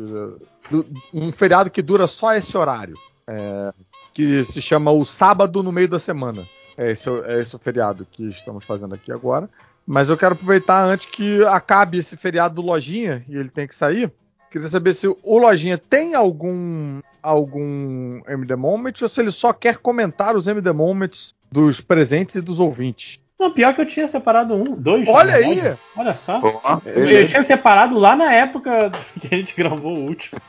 du- 0.71 0.87
Um 1.15 1.33
feriado 1.33 1.71
que 1.71 1.81
dura 1.83 2.07
só 2.07 2.35
esse 2.35 2.57
horário. 2.57 2.95
é, 3.27 3.73
que 4.13 4.43
se 4.45 4.61
chama 4.61 4.91
o 4.91 5.05
sábado 5.05 5.63
no 5.63 5.71
meio 5.73 5.89
da 5.89 5.99
semana. 5.99 6.43
É 6.77 6.91
esse, 6.93 7.09
o- 7.11 7.25
é 7.25 7.41
esse 7.41 7.55
o 7.55 7.59
feriado 7.59 8.07
que 8.11 8.29
estamos 8.29 8.65
fazendo 8.65 8.95
aqui 8.95 9.13
agora. 9.13 9.49
Mas 9.87 10.09
eu 10.09 10.17
quero 10.17 10.35
aproveitar 10.35 10.85
antes 10.85 11.07
que 11.07 11.43
acabe 11.47 11.99
esse 11.99 12.17
feriado 12.17 12.55
do 12.55 12.63
Lojinha 12.63 13.25
e 13.29 13.37
ele 13.37 13.49
tem 13.49 13.67
que 13.67 13.75
sair. 13.75 14.11
Queria 14.51 14.69
saber 14.69 14.93
se 14.95 15.09
o 15.09 15.39
Lojinha 15.39 15.77
tem 15.79 16.15
algum 16.15 17.01
algum 17.23 18.21
MD 18.29 18.57
Moment 18.57 18.93
ou 19.01 19.09
se 19.09 19.21
ele 19.21 19.31
só 19.31 19.53
quer 19.53 19.77
comentar 19.79 20.35
os 20.37 20.47
MD 20.49 20.73
Moments 20.73 21.35
dos 21.51 21.81
presentes 21.81 22.35
e 22.35 22.41
dos 22.41 22.59
ouvintes. 22.59 23.21
Não, 23.39 23.51
pior 23.51 23.75
que 23.75 23.81
eu 23.81 23.87
tinha 23.87 24.07
separado 24.09 24.55
um, 24.55 24.65
dois. 24.77 25.09
Olha 25.09 25.35
aí! 25.35 25.77
Olha 25.97 26.15
só. 26.15 26.41
Eu, 26.85 27.27
tinha 27.27 27.43
separado 27.43 27.99
lá 27.99 28.15
na 28.15 28.33
época 28.33 28.93
que 29.21 29.35
a 29.35 29.39
gente 29.39 29.55
gravou 29.57 29.97
o 29.97 30.05
último. 30.07 30.41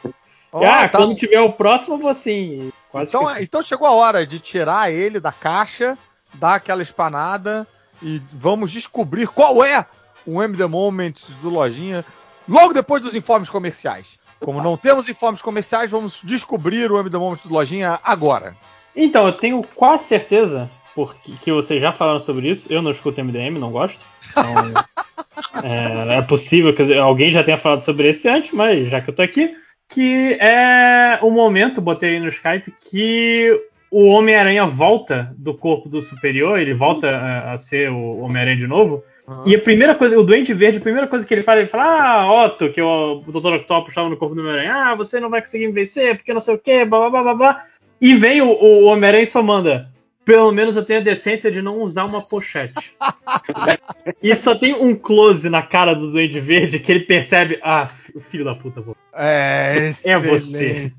Ó, 0.52 0.64
ah, 0.64 0.88
tá- 0.88 1.00
quando 1.00 1.16
tiver 1.16 1.42
o 1.42 1.52
próximo, 1.54 1.96
eu 1.96 2.00
vou 2.00 2.10
assim. 2.10 2.72
Quase 2.92 3.10
Então, 3.10 3.34
que- 3.34 3.42
então 3.44 3.64
chegou 3.64 3.88
a 3.88 3.92
hora 3.94 4.26
de 4.28 4.38
tirar 4.40 4.92
ele 4.92 5.20
da 5.20 5.32
caixa, 5.32 5.98
dar 6.36 6.56
aquela 6.56 6.82
espanada 6.82 7.68
e 8.02 8.22
vamos 8.32 8.72
descobrir 8.72 9.28
qual 9.28 9.64
é 9.64 9.86
o 10.26 10.42
MD 10.42 10.66
Moments 10.66 11.28
do 11.42 11.50
Lojinha 11.50 12.06
logo 12.48 12.74
depois 12.74 13.02
dos 13.02 13.16
informes 13.16 13.50
comerciais. 13.50 14.20
Como 14.40 14.62
não 14.62 14.76
temos 14.76 15.08
informes 15.08 15.42
comerciais, 15.42 15.90
vamos 15.90 16.22
descobrir 16.24 16.92
o 16.92 17.00
MD 17.00 17.18
Moments 17.18 17.46
do 17.46 17.54
Lojinha 17.54 18.00
agora. 18.04 18.56
Então, 18.96 19.26
eu 19.26 19.34
tenho 19.34 19.62
quase 19.74 20.04
certeza, 20.04 20.70
porque 20.94 21.32
que 21.42 21.52
vocês 21.52 21.82
já 21.82 21.94
falaram 21.94 22.20
sobre 22.20 22.50
isso. 22.50 22.72
Eu 22.72 22.82
não 22.82 22.92
escuto 22.92 23.24
MDM, 23.24 23.58
não 23.58 23.72
gosto. 23.72 24.00
Então, 24.30 25.64
é, 25.64 26.18
é 26.18 26.22
possível 26.22 26.76
que 26.76 26.94
alguém 26.98 27.32
já 27.32 27.44
tenha 27.44 27.58
falado 27.58 27.82
sobre 27.82 28.10
esse 28.10 28.28
antes, 28.28 28.52
mas 28.52 28.90
já 28.90 29.00
que 29.00 29.10
eu 29.10 29.16
tô 29.16 29.22
aqui, 29.22 29.56
que 29.90 30.38
é 30.42 31.20
o 31.22 31.32
momento, 31.32 31.82
botei 31.82 32.16
aí 32.16 32.20
no 32.20 32.28
Skype, 32.30 32.74
que 32.90 33.50
o 33.94 34.08
Homem-Aranha 34.08 34.66
volta 34.66 35.34
do 35.38 35.54
corpo 35.54 35.88
do 35.88 36.02
superior, 36.02 36.60
ele 36.60 36.74
volta 36.74 37.10
a, 37.10 37.54
a 37.54 37.58
ser 37.58 37.90
o 37.90 38.20
Homem-Aranha 38.20 38.58
de 38.58 38.68
novo. 38.68 39.04
E 39.46 39.56
a 39.56 39.60
primeira 39.60 39.96
coisa, 39.96 40.18
o 40.20 40.24
Duende 40.24 40.54
Verde, 40.54 40.80
a 40.80 40.82
primeira 40.82 41.08
coisa 41.08 41.26
que 41.26 41.34
ele 41.34 41.44
fala, 41.44 41.60
ele 41.62 41.70
fala, 41.70 41.86
ah, 41.86 42.44
Otto, 42.46 42.70
que 42.70 42.82
o 42.82 43.22
Dr. 43.26 43.54
Octopus 43.54 43.90
estava 43.90 44.10
no 44.10 44.18
corpo 44.18 44.36
do 44.36 44.42
Homem-Aranha, 44.42 44.74
ah, 44.76 44.96
você 44.96 45.18
não 45.20 45.30
vai 45.30 45.40
conseguir 45.42 45.68
me 45.68 45.72
vencer, 45.74 46.18
porque 46.18 46.34
não 46.34 46.42
sei 46.42 46.56
o 46.56 46.60
que, 46.60 46.84
blá 46.84 47.00
blá 47.00 47.10
blá 47.10 47.24
blá 47.24 47.34
blá. 47.34 47.64
E 48.02 48.14
vem 48.16 48.42
o, 48.42 48.50
o 48.50 48.84
Homem-Aranha 48.86 49.24
e 49.24 49.28
só 49.28 49.42
manda. 49.42 49.90
Pelo 50.26 50.52
menos 50.52 50.76
eu 50.76 50.84
tenho 50.86 51.00
a 51.00 51.04
decência 51.04 51.50
de 51.52 51.62
não 51.62 51.80
usar 51.82 52.04
uma 52.06 52.22
pochete. 52.22 52.96
e 54.22 54.36
só 54.36 54.56
tem 54.56 54.74
um 54.74 54.96
close 54.96 55.50
na 55.50 55.62
cara 55.62 55.94
do 55.94 56.12
Duende 56.12 56.40
Verde 56.40 56.80
que 56.80 56.92
ele 56.92 57.02
percebe, 57.02 57.60
ah, 57.62 57.88
fi- 57.88 58.20
filho 58.30 58.46
da 58.46 58.56
puta, 58.56 58.82
vou. 58.82 58.96
É, 59.14 59.92
É 60.06 60.18
você. 60.18 60.92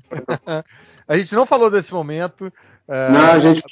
a 1.07 1.17
gente 1.17 1.33
não 1.35 1.45
falou 1.45 1.69
desse 1.69 1.93
momento. 1.93 2.51
É, 2.87 3.09
Não, 3.11 3.31
a 3.31 3.39
gente. 3.39 3.63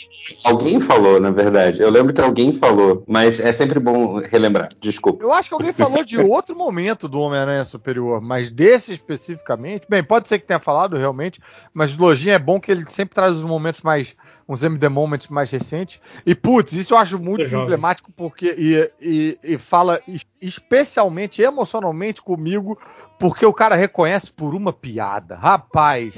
Alguém 0.44 0.80
falou, 0.80 1.20
na 1.20 1.30
verdade. 1.32 1.82
Eu 1.82 1.90
lembro 1.92 2.14
que 2.14 2.22
alguém 2.22 2.52
falou, 2.54 3.04
mas 3.08 3.40
é 3.40 3.52
sempre 3.52 3.80
bom 3.80 4.20
relembrar. 4.20 4.70
Desculpa. 4.82 5.24
Eu 5.24 5.32
acho 5.32 5.50
que 5.50 5.54
alguém 5.56 5.72
falou 5.74 6.04
de 6.04 6.18
outro 6.20 6.56
momento 6.56 7.08
do 7.08 7.20
Homem-Aranha 7.20 7.64
Superior, 7.64 8.20
mas 8.22 8.50
desse 8.52 8.94
especificamente. 8.94 9.86
Bem, 9.90 10.04
pode 10.04 10.28
ser 10.28 10.40
que 10.40 10.46
tenha 10.48 10.60
falado 10.60 10.98
realmente, 10.98 11.40
mas 11.74 11.96
o 11.96 12.02
Lojinha 12.02 12.36
é 12.36 12.40
bom 12.40 12.60
que 12.60 12.72
ele 12.72 12.86
sempre 12.90 13.14
traz 13.16 13.34
os 13.34 13.44
momentos 13.44 13.82
mais. 13.82 14.16
uns 14.50 14.62
MD 14.64 14.90
Moments 14.90 15.30
mais 15.30 15.50
recentes. 15.50 16.02
E, 16.26 16.36
putz, 16.36 16.74
isso 16.74 16.94
eu 16.94 16.98
acho 16.98 17.18
muito 17.18 17.48
jovem. 17.48 17.64
emblemático 17.66 18.12
porque. 18.16 18.54
E, 18.58 18.92
e- 19.02 19.38
e 19.54 19.58
fala 19.58 20.02
es- 20.08 20.26
especialmente, 20.42 21.42
emocionalmente 21.42 22.22
comigo, 22.22 22.78
porque 23.20 23.46
o 23.46 23.54
cara 23.54 23.76
reconhece 23.76 24.32
por 24.34 24.54
uma 24.54 24.74
piada. 24.74 25.36
Rapaz. 25.36 26.14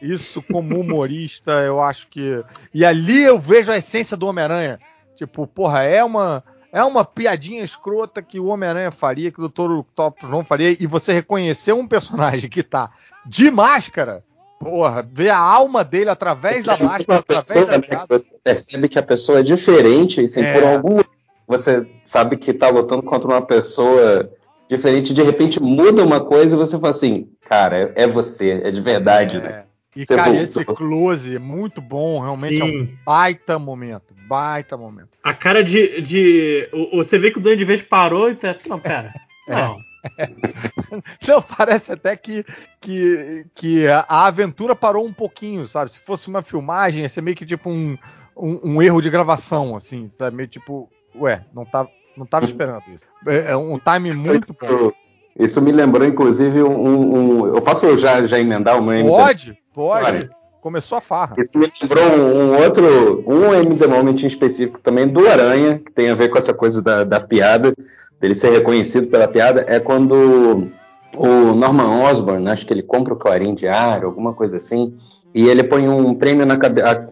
Isso, 0.00 0.42
como 0.42 0.78
humorista, 0.80 1.52
eu 1.62 1.82
acho 1.82 2.08
que. 2.08 2.44
E 2.72 2.84
ali 2.84 3.22
eu 3.22 3.38
vejo 3.38 3.70
a 3.72 3.76
essência 3.76 4.16
do 4.16 4.26
Homem-Aranha. 4.26 4.78
Tipo, 5.16 5.46
porra, 5.46 5.82
é 5.82 6.02
uma. 6.02 6.42
É 6.70 6.84
uma 6.84 7.02
piadinha 7.02 7.64
escrota 7.64 8.20
que 8.20 8.38
o 8.38 8.46
Homem-Aranha 8.46 8.90
faria, 8.90 9.32
que 9.32 9.40
o 9.40 9.48
Dr. 9.48 9.70
Octopus 9.70 10.28
não 10.28 10.44
faria, 10.44 10.76
e 10.78 10.86
você 10.86 11.14
reconhecer 11.14 11.72
um 11.72 11.88
personagem 11.88 12.50
que 12.50 12.62
tá 12.62 12.90
de 13.24 13.50
máscara, 13.50 14.22
porra, 14.60 15.02
ver 15.02 15.30
a 15.30 15.38
alma 15.38 15.82
dele 15.82 16.10
através 16.10 16.66
da 16.66 16.76
máscara, 16.76 17.20
através 17.20 17.66
da 17.66 17.78
né, 17.78 18.06
você 18.06 18.30
percebe 18.44 18.88
que 18.88 18.98
a 18.98 19.02
pessoa 19.02 19.40
é 19.40 19.42
diferente, 19.42 20.22
e 20.22 20.28
se 20.28 20.42
É. 20.42 20.52
por 20.52 20.62
algum 20.62 21.00
você 21.46 21.86
sabe 22.04 22.36
que 22.36 22.52
tá 22.52 22.68
lutando 22.68 23.02
contra 23.02 23.26
uma 23.26 23.40
pessoa 23.40 24.30
diferente, 24.68 25.14
de 25.14 25.22
repente 25.22 25.60
muda 25.62 26.04
uma 26.04 26.20
coisa 26.20 26.54
e 26.54 26.58
você 26.58 26.78
fala 26.78 26.90
assim, 26.90 27.30
cara, 27.40 27.94
é, 27.96 28.04
é 28.04 28.06
você, 28.06 28.60
é 28.62 28.70
de 28.70 28.82
verdade, 28.82 29.40
né? 29.40 29.64
E, 29.96 30.06
Você 30.06 30.14
cara, 30.14 30.30
voltou. 30.30 30.44
esse 30.44 30.64
close 30.64 31.36
é 31.36 31.38
muito 31.38 31.80
bom, 31.80 32.20
realmente 32.20 32.60
é 32.60 32.64
um 32.64 32.86
Sim. 32.86 32.98
baita 33.04 33.58
momento, 33.58 34.14
baita 34.28 34.76
momento. 34.76 35.08
A 35.22 35.34
cara 35.34 35.64
de. 35.64 36.00
de 36.02 36.68
você 36.92 37.18
vê 37.18 37.30
que 37.30 37.38
o 37.38 37.40
Duende 37.40 37.64
Verde 37.64 37.84
parou 37.84 38.30
e 38.30 38.34
pensa, 38.34 38.60
não, 38.68 38.78
pera. 38.78 39.12
É. 39.48 39.54
Não. 39.54 39.76
Não, 41.26 41.42
parece 41.42 41.92
até 41.92 42.16
que, 42.16 42.44
que, 42.80 43.44
que 43.54 43.86
a, 43.88 44.26
aventura 44.26 44.74
parou 44.74 45.04
um 45.04 45.12
pouquinho, 45.12 45.66
sabe? 45.66 45.90
Se 45.90 46.00
fosse 46.00 46.28
uma 46.28 46.42
filmagem, 46.42 47.02
ia 47.02 47.08
ser 47.08 47.20
meio 47.20 47.36
que 47.36 47.44
tipo 47.44 47.68
um, 47.68 47.96
um, 48.36 48.60
um 48.62 48.82
erro 48.82 49.00
de 49.00 49.10
gravação, 49.10 49.76
assim, 49.76 50.06
sabe? 50.06 50.36
Meio 50.36 50.48
tipo, 50.48 50.88
ué, 51.16 51.44
não 51.52 51.64
tava, 51.64 51.90
não 52.16 52.24
tava 52.24 52.44
esperando 52.44 52.82
isso. 52.94 53.04
É, 53.26 53.52
é 53.52 53.56
um 53.56 53.78
time 53.78 54.14
muito 54.14 54.52
bom. 54.60 54.66
Isso, 54.66 54.94
isso 55.38 55.62
me 55.62 55.72
lembrou, 55.72 56.06
inclusive, 56.06 56.62
um. 56.62 57.42
um- 57.42 57.46
eu 57.46 57.60
posso 57.60 57.96
já, 57.98 58.24
já 58.24 58.38
emendar 58.38 58.78
uma 58.78 58.94
Pode, 59.02 59.58
pode. 59.78 60.28
Começou 60.60 60.98
a 60.98 61.00
farra. 61.00 61.36
Isso 61.38 61.56
me 61.56 61.72
lembrou 61.80 62.04
um, 62.04 62.50
um 62.52 62.62
outro, 62.64 63.24
um 63.26 63.54
MD 63.54 63.86
Moment 63.86 64.22
em 64.22 64.26
específico 64.26 64.80
também 64.80 65.06
do 65.06 65.28
Aranha, 65.28 65.78
que 65.78 65.92
tem 65.92 66.10
a 66.10 66.16
ver 66.16 66.28
com 66.28 66.36
essa 66.36 66.52
coisa 66.52 66.82
da, 66.82 67.04
da 67.04 67.20
piada, 67.20 67.72
dele 68.20 68.34
ser 68.34 68.50
reconhecido 68.50 69.06
pela 69.06 69.28
piada, 69.28 69.64
é 69.68 69.78
quando 69.78 70.68
o 71.16 71.54
Norman 71.54 72.02
Osborn, 72.02 72.48
acho 72.48 72.66
que 72.66 72.72
ele 72.72 72.82
compra 72.82 73.14
o 73.14 73.16
Clarim 73.16 73.54
Diário, 73.54 74.08
alguma 74.08 74.34
coisa 74.34 74.56
assim, 74.56 74.94
e 75.32 75.48
ele 75.48 75.62
põe 75.62 75.88
um 75.88 76.14
prêmio 76.14 76.44
na 76.44 76.58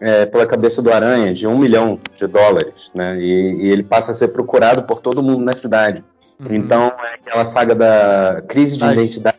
é, 0.01 0.25
pela 0.25 0.45
cabeça 0.45 0.81
do 0.81 0.91
Aranha 0.91 1.33
de 1.33 1.47
um 1.47 1.57
milhão 1.57 1.97
de 2.13 2.27
dólares, 2.27 2.91
né? 2.93 3.17
E, 3.17 3.67
e 3.67 3.71
ele 3.71 3.83
passa 3.83 4.11
a 4.11 4.13
ser 4.13 4.27
procurado 4.29 4.83
por 4.83 4.99
todo 4.99 5.23
mundo 5.23 5.43
na 5.43 5.53
cidade. 5.53 6.03
Uhum. 6.39 6.53
Então 6.53 6.93
é 6.99 7.15
aquela 7.15 7.45
saga 7.45 7.73
da 7.73 8.43
crise 8.47 8.75
de 8.75 8.83
Mas- 8.83 8.93
identidade. 8.93 9.37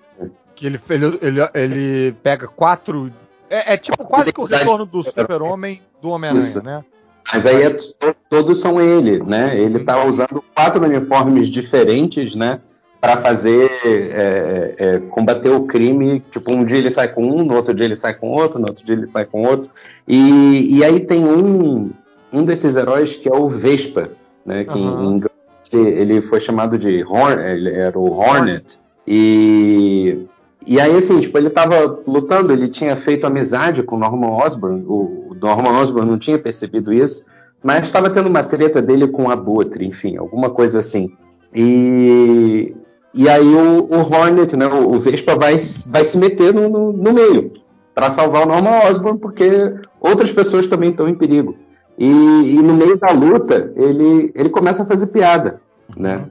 Que 0.59 0.67
ele, 0.67 0.81
ele, 0.91 1.07
ele, 1.23 1.41
ele 1.55 2.13
pega 2.21 2.49
quatro. 2.49 3.13
É, 3.49 3.75
é 3.75 3.77
tipo 3.77 4.05
quase 4.05 4.33
que 4.33 4.41
o 4.41 4.45
retorno 4.45 4.85
do 4.85 5.05
Super-Homem 5.05 5.81
do 6.03 6.11
Homem-Aranha, 6.11 6.63
né? 6.63 6.85
Mas 7.33 7.47
aí 7.47 7.63
é 7.63 7.71
to- 7.71 8.17
todos 8.29 8.61
são 8.61 8.81
ele, 8.81 9.23
né? 9.23 9.57
Ele 9.57 9.79
tá 9.85 10.05
usando 10.05 10.43
quatro 10.55 10.85
uniformes 10.85 11.49
diferentes, 11.49 12.35
né? 12.35 12.59
Para 13.01 13.19
fazer 13.19 13.71
é, 13.85 14.75
é, 14.77 14.99
combater 15.11 15.51
o 15.51 15.63
crime. 15.63 16.21
Tipo, 16.33 16.51
um 16.51 16.65
dia 16.65 16.79
ele 16.79 16.91
sai 16.91 17.07
com 17.07 17.25
um, 17.25 17.45
no 17.45 17.55
outro 17.55 17.73
dia 17.73 17.87
ele 17.87 17.95
sai 17.95 18.15
com 18.15 18.31
outro, 18.31 18.59
no 18.59 18.67
outro 18.67 18.85
dia 18.85 18.97
ele 18.97 19.07
sai 19.07 19.25
com 19.25 19.45
outro. 19.45 19.71
E, 20.09 20.77
e 20.79 20.85
aí 20.85 20.99
tem 20.99 21.25
um, 21.25 21.91
um 22.33 22.45
desses 22.45 22.75
heróis 22.75 23.15
que 23.15 23.29
é 23.29 23.33
o 23.33 23.49
Vespa, 23.49 24.11
né? 24.45 24.65
Que 24.65 24.77
Aham. 24.79 25.05
em 25.05 25.07
inglês 25.13 25.33
ele, 25.73 25.89
ele 26.01 26.23
foi 26.23 26.41
chamado 26.41 26.77
de 26.77 27.05
Horn, 27.05 27.41
ele 27.43 27.71
era 27.73 27.97
o 27.97 28.11
Hornet. 28.11 28.81
E 29.07 30.27
e 30.69 30.79
aí, 30.79 30.95
assim, 30.95 31.19
tipo, 31.19 31.39
ele 31.39 31.49
tava 31.49 31.99
lutando, 32.07 32.53
ele 32.53 32.69
tinha 32.69 32.95
feito 32.95 33.27
amizade 33.27 33.83
com 33.83 33.97
o 33.97 33.99
Norman 33.99 34.37
Osborn, 34.37 34.85
o 34.87 35.35
Norman 35.41 35.81
Osborn 35.81 36.11
não 36.11 36.19
tinha 36.19 36.39
percebido 36.39 36.93
isso, 36.93 37.25
mas 37.65 37.87
estava 37.87 38.11
tendo 38.11 38.29
uma 38.29 38.43
treta 38.43 38.83
dele 38.83 39.09
com 39.09 39.25
o 39.25 39.31
Abutre, 39.31 39.87
enfim, 39.87 40.19
alguma 40.19 40.51
coisa 40.51 40.81
assim. 40.81 41.11
E, 41.55 42.77
e 43.15 43.27
aí 43.31 43.47
o, 43.47 43.89
o 43.91 43.99
Hornet, 44.01 44.55
né, 44.59 44.67
o, 44.67 44.91
o 44.93 45.01
Vespa 45.01 45.37
vai, 45.37 45.57
vai 45.87 46.05
se 46.05 46.19
meter 46.19 46.53
no, 46.53 46.69
no, 46.69 46.93
no 46.93 47.13
meio 47.15 47.51
para 47.95 48.11
salvar 48.11 48.43
o 48.43 48.47
Norman 48.47 48.91
Osborn, 48.91 49.19
porque 49.19 49.75
outras 49.99 50.31
pessoas 50.31 50.67
também 50.67 50.91
estão 50.91 51.09
em 51.09 51.15
perigo. 51.15 51.57
E, 51.99 52.05
e 52.07 52.63
no 52.63 52.75
meio 52.75 52.99
da 52.99 53.11
luta, 53.11 53.73
ele, 53.75 54.31
ele 54.35 54.51
começa 54.51 54.83
a 54.83 54.87
fazer 54.87 55.07
piada, 55.07 55.63
né? 55.97 56.29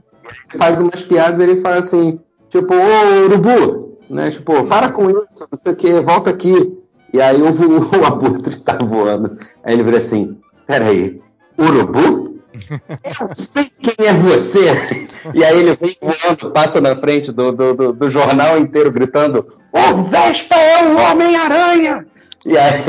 Ele 0.54 0.60
faz 0.60 0.80
umas 0.80 1.02
piadas, 1.02 1.40
ele 1.40 1.60
fala 1.60 1.78
assim, 1.78 2.20
tipo, 2.50 2.74
ô 2.76 3.26
urubu, 3.26 3.97
né? 4.10 4.32
Tipo, 4.32 4.66
para 4.66 4.90
com 4.90 5.10
isso, 5.10 5.48
não 5.52 5.58
sei 5.58 5.72
o 5.74 5.76
que, 5.76 6.00
volta 6.02 6.30
aqui. 6.30 6.84
E 7.14 7.22
aí 7.22 7.42
o, 7.42 7.48
o 8.00 8.06
abutre 8.06 8.58
tá 8.58 8.78
voando. 8.78 9.38
Aí 9.64 9.74
ele 9.74 9.84
vira 9.84 9.98
assim, 9.98 10.38
peraí, 10.66 11.22
urubu? 11.58 12.28
Eu 13.22 13.36
sei 13.36 13.70
quem 13.80 14.08
é 14.08 14.14
você. 14.14 14.66
E 15.34 15.44
aí 15.44 15.60
ele 15.60 15.76
vem 15.76 15.96
voando, 16.02 16.52
passa 16.52 16.82
na 16.82 16.96
frente 16.96 17.32
do, 17.32 17.52
do, 17.52 17.74
do, 17.74 17.94
do 17.94 18.10
jornal 18.10 18.58
inteiro 18.58 18.92
gritando, 18.92 19.46
o 19.72 20.04
Vespa 20.04 20.56
é 20.56 20.88
o 20.88 20.98
Homem-Aranha! 20.98 22.06
E 22.46 22.58
aí 22.58 22.82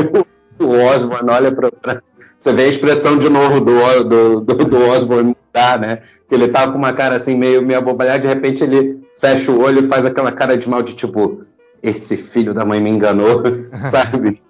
o, 0.58 0.70
Osborn 0.70 1.30
olha 1.30 1.52
pra, 1.52 1.70
pra- 1.70 2.02
Você 2.36 2.52
vê 2.52 2.64
a 2.64 2.68
expressão 2.68 3.18
de 3.18 3.28
novo 3.28 3.60
do, 3.60 4.04
do, 4.04 4.40
do, 4.40 4.54
do 4.64 4.84
Osborn 4.88 5.36
mudar, 5.46 5.78
né? 5.78 6.00
Que 6.28 6.34
ele 6.34 6.48
tá 6.48 6.68
com 6.68 6.78
uma 6.78 6.92
cara 6.92 7.16
assim 7.16 7.36
meio, 7.36 7.60
meio 7.62 7.78
abobalhada, 7.78 8.20
de 8.20 8.28
repente 8.28 8.62
ele 8.64 9.00
fecha 9.20 9.50
o 9.52 9.60
olho 9.60 9.84
e 9.84 9.88
faz 9.88 10.04
aquela 10.04 10.32
cara 10.32 10.56
de 10.56 10.68
mal 10.68 10.82
de 10.82 10.94
tipo, 10.94 11.44
esse 11.82 12.16
filho 12.16 12.54
da 12.54 12.64
mãe 12.64 12.80
me 12.80 12.90
enganou, 12.90 13.42
sabe? 13.90 14.40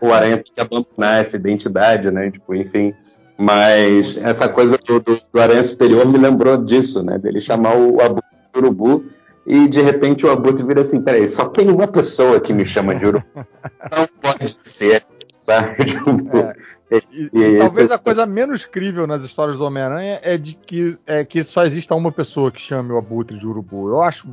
O 0.00 0.12
Aranha 0.12 0.36
tem 0.38 0.52
que 0.52 0.60
abandonar 0.60 1.20
essa 1.20 1.36
identidade, 1.36 2.10
né? 2.10 2.30
Tipo, 2.30 2.54
enfim. 2.54 2.94
Mas 3.38 4.16
essa 4.16 4.48
coisa 4.48 4.76
do, 4.76 4.98
do, 4.98 5.20
do 5.32 5.40
Aranha 5.40 5.62
Superior 5.62 6.06
me 6.06 6.18
lembrou 6.18 6.56
disso, 6.56 7.02
né? 7.02 7.16
Dele 7.18 7.40
chamar 7.40 7.76
o 7.76 8.00
Abutre 8.02 8.24
de 8.52 8.58
Urubu 8.58 9.04
e 9.46 9.68
de 9.68 9.80
repente 9.80 10.26
o 10.26 10.30
Abutre 10.30 10.66
vira 10.66 10.80
assim: 10.80 11.00
peraí, 11.00 11.28
só 11.28 11.48
tem 11.48 11.70
uma 11.70 11.86
pessoa 11.86 12.40
que 12.40 12.52
me 12.52 12.66
chama 12.66 12.96
de 12.96 13.06
Urubu. 13.06 13.24
Não 13.36 14.08
pode 14.20 14.56
ser, 14.60 15.04
sabe? 15.48 15.76
É. 16.90 16.96
E, 17.12 17.30
E- 17.32 17.42
e 17.54 17.58
talvez 17.58 17.78
esse- 17.86 17.92
a 17.92 17.98
coisa 17.98 18.24
menos 18.26 18.64
crível 18.64 19.06
nas 19.06 19.24
histórias 19.24 19.56
do 19.58 19.64
Homem-Aranha 19.64 20.20
é 20.22 20.36
de 20.38 20.54
que, 20.54 20.96
é 21.06 21.24
que 21.24 21.42
só 21.44 21.64
exista 21.64 21.94
uma 21.94 22.10
pessoa 22.12 22.50
que 22.50 22.60
chame 22.60 22.92
o 22.92 22.98
abutre 22.98 23.38
de 23.38 23.46
urubu. 23.46 23.88
Eu 23.88 24.02
acho 24.02 24.28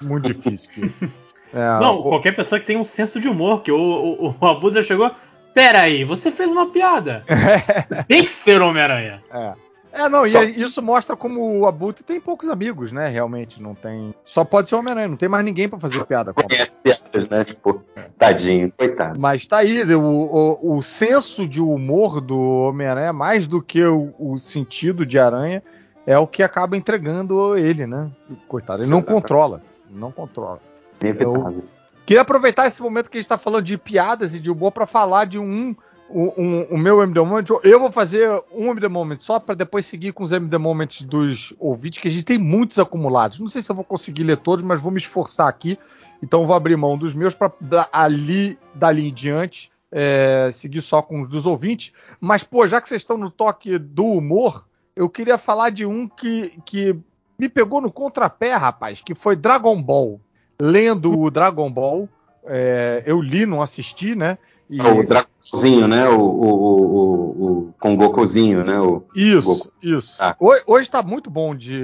muito 0.00 0.32
difícil. 0.32 0.70
que- 0.70 0.90
É, 1.54 1.80
Não, 1.80 2.00
o- 2.00 2.02
qualquer 2.08 2.34
pessoa 2.36 2.60
que 2.60 2.66
tem 2.66 2.76
um 2.76 2.84
senso 2.84 3.18
de 3.20 3.28
humor, 3.28 3.62
que 3.62 3.70
o, 3.72 3.78
o, 3.78 4.34
o 4.38 4.46
Abu 4.46 4.70
já 4.72 4.82
chegou. 4.82 5.10
Pera 5.54 5.80
aí, 5.82 6.04
você 6.04 6.30
fez 6.30 6.50
uma 6.52 6.70
piada. 6.70 7.22
Tem 8.08 8.24
que 8.24 8.32
ser 8.32 8.60
Homem-Aranha. 8.60 9.22
É. 9.32 9.54
É, 9.96 10.08
não, 10.10 10.26
Só- 10.28 10.42
e 10.42 10.60
isso 10.60 10.82
mostra 10.82 11.16
como 11.16 11.60
o 11.60 11.66
Abutre 11.66 12.04
tem 12.04 12.20
poucos 12.20 12.48
amigos, 12.48 12.92
né? 12.92 13.08
Realmente, 13.08 13.62
não 13.62 13.74
tem. 13.74 14.14
Só 14.24 14.44
pode 14.44 14.68
ser 14.68 14.74
o 14.74 14.78
Homem-Aranha, 14.78 15.08
não 15.08 15.16
tem 15.16 15.28
mais 15.28 15.44
ninguém 15.44 15.68
pra 15.68 15.78
fazer 15.80 16.04
piada 16.04 16.34
com. 16.34 16.42
conhece 16.42 16.76
piadas, 16.82 17.28
né? 17.28 17.44
Tipo, 17.44 17.82
tadinho, 18.18 18.70
coitado. 18.76 19.18
Mas 19.18 19.46
tá 19.46 19.58
aí, 19.58 19.82
o, 19.94 20.00
o, 20.02 20.76
o 20.76 20.82
senso 20.82 21.48
de 21.48 21.60
humor 21.62 22.20
do 22.20 22.38
Homem-Aranha, 22.38 23.12
mais 23.12 23.46
do 23.46 23.62
que 23.62 23.82
o, 23.82 24.12
o 24.18 24.36
sentido 24.38 25.06
de 25.06 25.18
aranha, 25.18 25.62
é 26.06 26.18
o 26.18 26.26
que 26.26 26.42
acaba 26.42 26.76
entregando 26.76 27.56
ele, 27.56 27.86
né? 27.86 28.10
Coitado, 28.46 28.82
ele 28.82 28.90
não 28.90 29.00
controla. 29.02 29.62
Não 29.90 30.12
controla. 30.12 30.60
Inevitável. 31.00 31.64
Queria 32.04 32.20
aproveitar 32.22 32.66
esse 32.66 32.80
momento 32.82 33.10
que 33.10 33.18
a 33.18 33.20
gente 33.20 33.28
tá 33.28 33.38
falando 33.38 33.64
de 33.64 33.76
piadas 33.76 34.34
e 34.34 34.38
de 34.38 34.50
humor 34.50 34.72
pra 34.72 34.86
falar 34.86 35.24
de 35.24 35.38
um. 35.38 35.74
O, 36.08 36.32
um, 36.40 36.62
o 36.70 36.78
meu 36.78 37.02
MD 37.02 37.20
Moment. 37.20 37.44
Eu 37.64 37.80
vou 37.80 37.90
fazer 37.90 38.30
um 38.52 38.70
MD 38.70 38.88
Moment 38.88 39.18
só 39.20 39.40
pra 39.40 39.54
depois 39.54 39.86
seguir 39.86 40.12
com 40.12 40.22
os 40.22 40.32
MD 40.32 40.56
Moments 40.56 41.02
dos 41.02 41.52
ouvintes, 41.58 41.98
que 41.98 42.08
a 42.08 42.10
gente 42.10 42.24
tem 42.24 42.38
muitos 42.38 42.78
acumulados. 42.78 43.38
Não 43.40 43.48
sei 43.48 43.60
se 43.60 43.70
eu 43.70 43.74
vou 43.74 43.84
conseguir 43.84 44.22
ler 44.22 44.36
todos, 44.36 44.64
mas 44.64 44.80
vou 44.80 44.92
me 44.92 44.98
esforçar 44.98 45.48
aqui. 45.48 45.78
Então 46.22 46.46
vou 46.46 46.54
abrir 46.54 46.76
mão 46.76 46.96
dos 46.96 47.12
meus 47.12 47.34
pra 47.34 47.50
da- 47.60 47.88
ali, 47.92 48.58
dali 48.74 49.08
em 49.08 49.12
diante, 49.12 49.70
é, 49.90 50.48
seguir 50.52 50.80
só 50.80 51.02
com 51.02 51.22
os 51.22 51.28
dos 51.28 51.44
ouvintes. 51.44 51.92
Mas, 52.20 52.42
pô, 52.44 52.66
já 52.66 52.80
que 52.80 52.88
vocês 52.88 53.02
estão 53.02 53.18
no 53.18 53.30
toque 53.30 53.76
do 53.78 54.04
humor, 54.04 54.64
eu 54.94 55.10
queria 55.10 55.36
falar 55.36 55.70
de 55.70 55.84
um 55.84 56.08
que, 56.08 56.52
que 56.64 56.96
me 57.38 57.48
pegou 57.48 57.80
no 57.80 57.90
contrapé, 57.92 58.54
rapaz, 58.54 59.02
que 59.02 59.14
foi 59.14 59.36
Dragon 59.36 59.80
Ball. 59.82 60.20
Lendo 60.60 61.18
o 61.18 61.30
Dragon 61.30 61.70
Ball, 61.70 62.08
é, 62.46 63.02
eu 63.04 63.20
li, 63.20 63.44
não 63.44 63.60
assisti, 63.60 64.14
né? 64.14 64.38
E- 64.68 64.80
O 64.80 65.02
Dragonzinho, 65.06 65.86
né? 65.86 66.08
O, 66.08 66.20
o, 66.20 66.44
o, 66.48 66.82
o, 66.86 67.52
o 67.68 67.74
com 67.80 67.96
Gokuzinho, 67.96 68.64
né? 68.64 68.78
O, 68.80 69.04
Isso, 69.14 69.42
Goku. 69.42 69.72
isso. 69.82 70.16
Ah. 70.20 70.34
Hoje, 70.40 70.62
hoje 70.66 70.90
tá 70.90 71.02
muito 71.02 71.30
bom 71.30 71.54
de, 71.54 71.80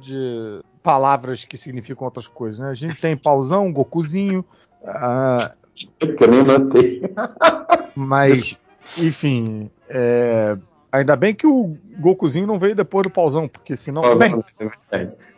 de 0.00 0.60
palavras 0.82 1.44
que 1.44 1.56
significam 1.58 2.04
outras 2.06 2.26
coisas, 2.26 2.60
né? 2.60 2.70
A 2.70 2.74
gente 2.74 2.98
tem 3.00 3.16
pauzão, 3.16 3.70
Gokuzinho, 3.72 4.44
ah, 4.84 5.52
que 5.98 6.24
eu 6.24 6.28
nem 6.28 6.42
notei. 6.42 7.02
mas, 7.94 8.58
enfim, 8.96 9.70
é, 9.88 10.56
ainda 10.90 11.14
bem 11.16 11.34
que 11.34 11.46
o 11.46 11.76
Gokuzinho 11.98 12.46
não 12.46 12.58
veio 12.58 12.74
depois 12.74 13.02
do 13.02 13.10
pauzão, 13.10 13.46
porque 13.46 13.76
senão. 13.76 14.02
Bem, 14.16 14.32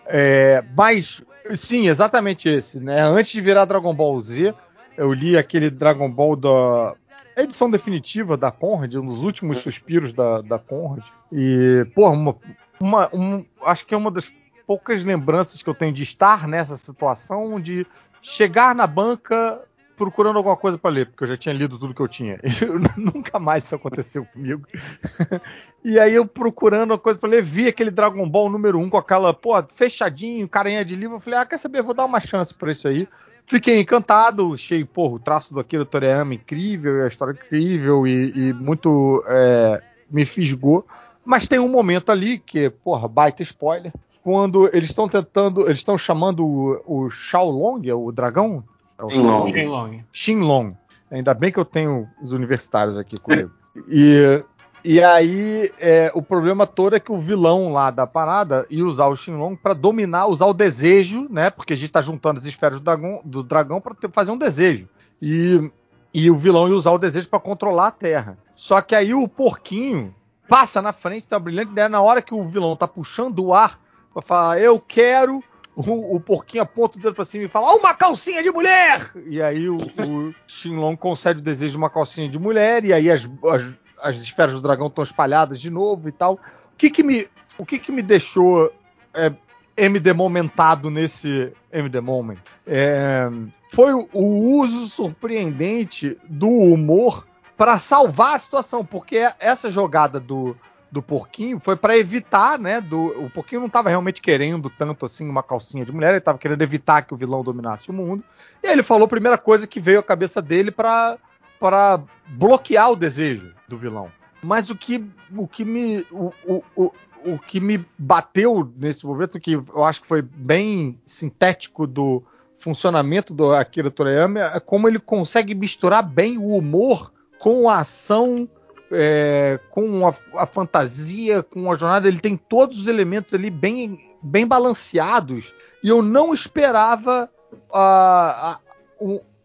É, 0.06 0.62
mas, 0.76 1.23
sim, 1.55 1.89
exatamente 1.89 2.48
esse, 2.48 2.78
né? 2.78 3.00
Antes 3.00 3.32
de 3.32 3.40
virar 3.40 3.64
Dragon 3.64 3.94
Ball 3.94 4.20
Z, 4.20 4.55
eu 4.97 5.12
li 5.12 5.36
aquele 5.36 5.70
Dragon 5.70 6.10
Ball 6.10 6.36
da 6.36 6.94
edição 7.36 7.70
definitiva 7.70 8.36
da 8.36 8.50
Conrad, 8.50 8.94
um 8.94 9.06
dos 9.06 9.23
últimos 9.24 9.58
suspiros 9.58 10.12
da, 10.12 10.40
da 10.40 10.58
Conrad. 10.58 11.05
E, 11.32 11.86
porra, 11.94 12.12
uma, 12.14 12.36
uma, 12.81 13.10
um- 13.14 13.44
acho 13.64 13.86
que 13.86 13.94
é 13.94 13.97
uma 13.97 14.10
das 14.10 14.32
poucas 14.66 15.05
lembranças 15.05 15.62
que 15.62 15.68
eu 15.68 15.74
tenho 15.74 15.92
de 15.92 16.02
estar 16.02 16.47
nessa 16.48 16.76
situação 16.76 17.60
de 17.60 17.86
chegar 18.23 18.74
na 18.74 18.86
banca 18.86 19.60
procurando 19.97 20.36
alguma 20.39 20.56
coisa 20.56 20.76
para 20.76 20.90
ler, 20.90 21.06
porque 21.06 21.23
eu 21.23 21.28
já 21.28 21.36
tinha 21.36 21.55
lido 21.55 21.78
tudo 21.78 21.94
que 21.94 22.00
eu 22.00 22.08
tinha. 22.08 22.40
Eu 22.62 22.81
nunca 22.97 23.39
mais 23.39 23.62
isso 23.64 23.76
aconteceu 23.76 24.24
comigo. 24.26 24.66
E 25.84 25.98
aí 25.98 26.14
eu 26.14 26.24
procurando 26.26 26.94
a 26.94 26.98
coisa 26.98 27.18
pra 27.18 27.28
ler, 27.28 27.42
vi 27.42 27.68
aquele 27.68 27.90
Dragon 27.90 28.26
Ball 28.26 28.48
número 28.48 28.78
1 28.78 28.89
com 28.89 28.97
aquela, 28.97 29.34
pô, 29.34 29.50
fechadinho, 29.74 30.48
carinha 30.48 30.82
de 30.82 30.97
livro. 30.97 31.16
Eu 31.16 31.20
falei, 31.20 31.39
ah, 31.40 31.44
quer 31.44 31.58
saber, 31.58 31.82
vou 31.82 31.92
dar 31.92 32.06
uma 32.06 32.18
chance 32.20 32.55
pra 32.55 32.73
isso 32.73 32.89
aí. 32.89 33.06
Fiquei 33.47 33.81
encantado, 33.81 34.55
achei, 34.55 34.84
pô, 34.84 35.08
o 35.14 35.18
traço 35.18 35.52
do 35.52 35.60
Akira 35.60 35.84
Toriyama 35.84 36.34
incrível, 36.34 36.98
e 36.98 37.02
a 37.02 37.08
história 37.08 37.32
incrível 37.32 38.06
e, 38.06 38.32
e 38.34 38.52
muito 38.52 39.23
é, 39.26 39.82
me 40.10 40.24
fisgou. 40.24 40.86
Mas 41.24 41.47
tem 41.47 41.58
um 41.58 41.68
momento 41.68 42.10
ali 42.10 42.39
que, 42.39 42.70
porra, 42.70 43.06
baita 43.06 43.42
spoiler, 43.42 43.92
quando 44.23 44.68
eles 44.73 44.89
estão 44.89 45.08
tentando, 45.08 45.66
eles 45.66 45.78
estão 45.78 45.98
chamando 45.98 46.47
o, 46.47 47.05
o 47.05 47.10
Shaolong, 47.10 47.86
é 47.86 47.94
o 47.94 48.10
dragão? 48.10 48.64
É 48.98 49.05
o. 49.05 49.10
Shenlong. 49.10 50.05
Shinlong. 50.12 50.74
Ainda 51.10 51.34
bem 51.34 51.52
que 51.52 51.58
eu 51.58 51.64
tenho 51.64 52.08
os 52.23 52.32
universitários 52.32 52.98
aqui 52.98 53.18
comigo. 53.18 53.50
E, 53.89 54.40
e 54.85 55.03
aí, 55.03 55.73
é, 55.79 56.13
o 56.15 56.21
problema 56.21 56.67
todo 56.67 56.95
é 56.95 57.01
que 57.01 57.11
o 57.11 57.19
vilão 57.19 57.73
lá 57.73 57.91
da 57.91 58.07
parada 58.07 58.67
ia 58.69 58.85
usar 58.85 59.07
o 59.07 59.17
Shinlong 59.17 59.57
pra 59.57 59.73
dominar, 59.73 60.27
usar 60.27 60.47
o 60.47 60.53
desejo, 60.53 61.27
né? 61.31 61.49
Porque 61.49 61.73
a 61.73 61.77
gente 61.77 61.91
tá 61.91 62.03
juntando 62.03 62.39
as 62.39 62.45
esferas 62.45 62.79
do 62.79 62.85
dragão, 62.85 63.21
do 63.25 63.43
dragão 63.43 63.81
para 63.81 63.97
fazer 64.13 64.31
um 64.31 64.37
desejo. 64.37 64.89
E, 65.23 65.71
e 66.13 66.31
o 66.31 66.37
vilão 66.37 66.69
ia 66.69 66.75
usar 66.75 66.91
o 66.91 66.99
desejo 66.99 67.29
pra 67.29 67.41
controlar 67.41 67.87
a 67.87 67.93
Terra. 67.93 68.37
Só 68.55 68.81
que 68.83 68.95
aí 68.95 69.15
o 69.15 69.27
porquinho 69.27 70.15
passa 70.49 70.83
na 70.83 70.93
frente, 70.93 71.27
tá 71.27 71.39
brilhante 71.39 71.73
ideia, 71.73 71.89
na 71.89 72.03
hora 72.03 72.21
que 72.21 72.35
o 72.35 72.47
vilão 72.47 72.77
tá 72.77 72.87
puxando 72.87 73.39
o 73.41 73.55
ar 73.55 73.81
pra 74.13 74.21
falar, 74.21 74.61
eu 74.61 74.79
quero 74.79 75.43
o, 75.77 76.17
o 76.17 76.21
porquinho 76.21 76.63
aponta 76.63 76.99
o 76.99 77.01
dedo 77.01 77.15
pra 77.15 77.25
cima 77.25 77.45
e 77.45 77.49
fala: 77.49 77.75
uma 77.75 77.95
calcinha 77.95 78.43
de 78.43 78.51
mulher! 78.51 79.11
E 79.27 79.43
aí 79.43 79.69
o, 79.69 79.77
o 79.77 80.35
Shinlong 80.47 80.97
concede 80.97 81.41
o 81.41 81.43
desejo 81.43 81.73
de 81.73 81.79
uma 81.79 81.91
calcinha 81.91 82.29
de 82.29 82.39
mulher, 82.39 82.85
e 82.85 82.93
aí 82.93 83.11
as, 83.11 83.29
as, 83.51 83.75
as 84.05 84.16
esferas 84.16 84.52
do 84.52 84.60
dragão 84.60 84.89
estão 84.89 85.02
espalhadas 85.02 85.58
de 85.58 85.70
novo 85.70 86.08
e 86.08 86.12
tal. 86.12 86.34
O 86.34 86.76
que 86.76 86.91
que 86.91 87.02
me, 87.02 87.26
o 87.57 87.65
que 87.65 87.78
que 87.78 87.91
me 87.91 88.02
deixou 88.02 88.70
é, 89.15 89.33
MD 89.76 90.12
momentado 90.12 90.91
nesse 90.91 91.50
MD 91.73 92.00
Moment? 92.00 92.39
É, 92.66 93.31
foi 93.73 93.94
o, 93.94 94.07
o 94.12 94.60
uso 94.60 94.86
surpreendente 94.86 96.18
do 96.28 96.49
humor 96.49 97.26
para 97.57 97.78
salvar 97.78 98.36
a 98.36 98.39
situação, 98.39 98.84
porque 98.84 99.24
essa 99.41 99.70
jogada 99.70 100.20
do, 100.20 100.55
do 100.91 101.00
porquinho 101.00 101.58
foi 101.58 101.76
para 101.76 101.97
evitar, 101.97 102.58
né? 102.58 102.81
Do, 102.81 103.24
o 103.24 103.31
porquinho 103.31 103.60
não 103.60 103.68
estava 103.68 103.89
realmente 103.89 104.20
querendo 104.20 104.68
tanto 104.68 105.07
assim 105.07 105.28
uma 105.28 105.42
calcinha 105.42 105.84
de 105.84 105.92
mulher, 105.92 106.10
ele 106.10 106.18
estava 106.18 106.36
querendo 106.36 106.60
evitar 106.62 107.02
que 107.02 107.15
o 107.15 107.16
vilão 107.16 107.42
dominasse 107.42 107.91
o 107.91 107.94
mundo. 107.94 108.23
E 108.62 108.68
ele 108.68 108.83
falou 108.83 109.07
a 109.07 109.08
primeira 109.08 109.39
coisa 109.39 109.66
que 109.66 109.81
veio 109.81 110.00
à 110.00 110.02
cabeça 110.02 110.42
dele 110.42 110.70
para 110.70 111.16
para 111.65 111.99
bloquear 112.28 112.91
o 112.91 112.97
desejo 112.97 113.55
do 113.67 113.78
vilão. 113.78 114.12
Mas 114.43 114.68
o 114.68 114.76
que 114.76 115.02
o 115.34 115.49
que 115.49 115.65
me 115.65 116.07
o, 116.10 116.31
o, 116.44 116.62
o, 116.76 116.93
o 117.25 117.39
que 117.39 117.59
me 117.59 117.83
bateu 117.97 118.70
nesse 118.76 119.07
momento 119.07 119.41
que 119.41 119.52
eu 119.52 119.83
acho 119.83 120.02
que 120.02 120.07
foi 120.07 120.20
bem 120.20 121.01
sintético 121.07 121.86
do 121.86 122.23
funcionamento 122.59 123.33
do 123.33 123.55
Akira 123.55 123.91
Toriyama 123.91 124.41
é 124.41 124.60
como 124.60 124.86
ele 124.86 124.99
consegue 124.99 125.55
misturar 125.55 126.02
bem 126.02 126.36
o 126.36 126.49
humor 126.49 127.10
com 127.39 127.67
a 127.70 127.78
ação, 127.78 128.47
é, 128.93 129.59
com 129.70 130.07
a, 130.07 130.15
a, 130.34 130.44
fantasia, 130.44 131.43
com 131.43 131.73
a 131.73 131.75
jornada. 131.75 132.07
Ele 132.07 132.20
tem 132.20 132.36
todos 132.36 132.78
os 132.78 132.89
elementos 132.89 133.33
ali 133.33 133.49
bem, 133.49 134.15
bem 134.23 134.47
balanceados. 134.47 135.55
E 135.83 135.89
eu 135.89 136.02
não 136.02 136.34
esperava 136.34 137.31
a, 137.73 138.59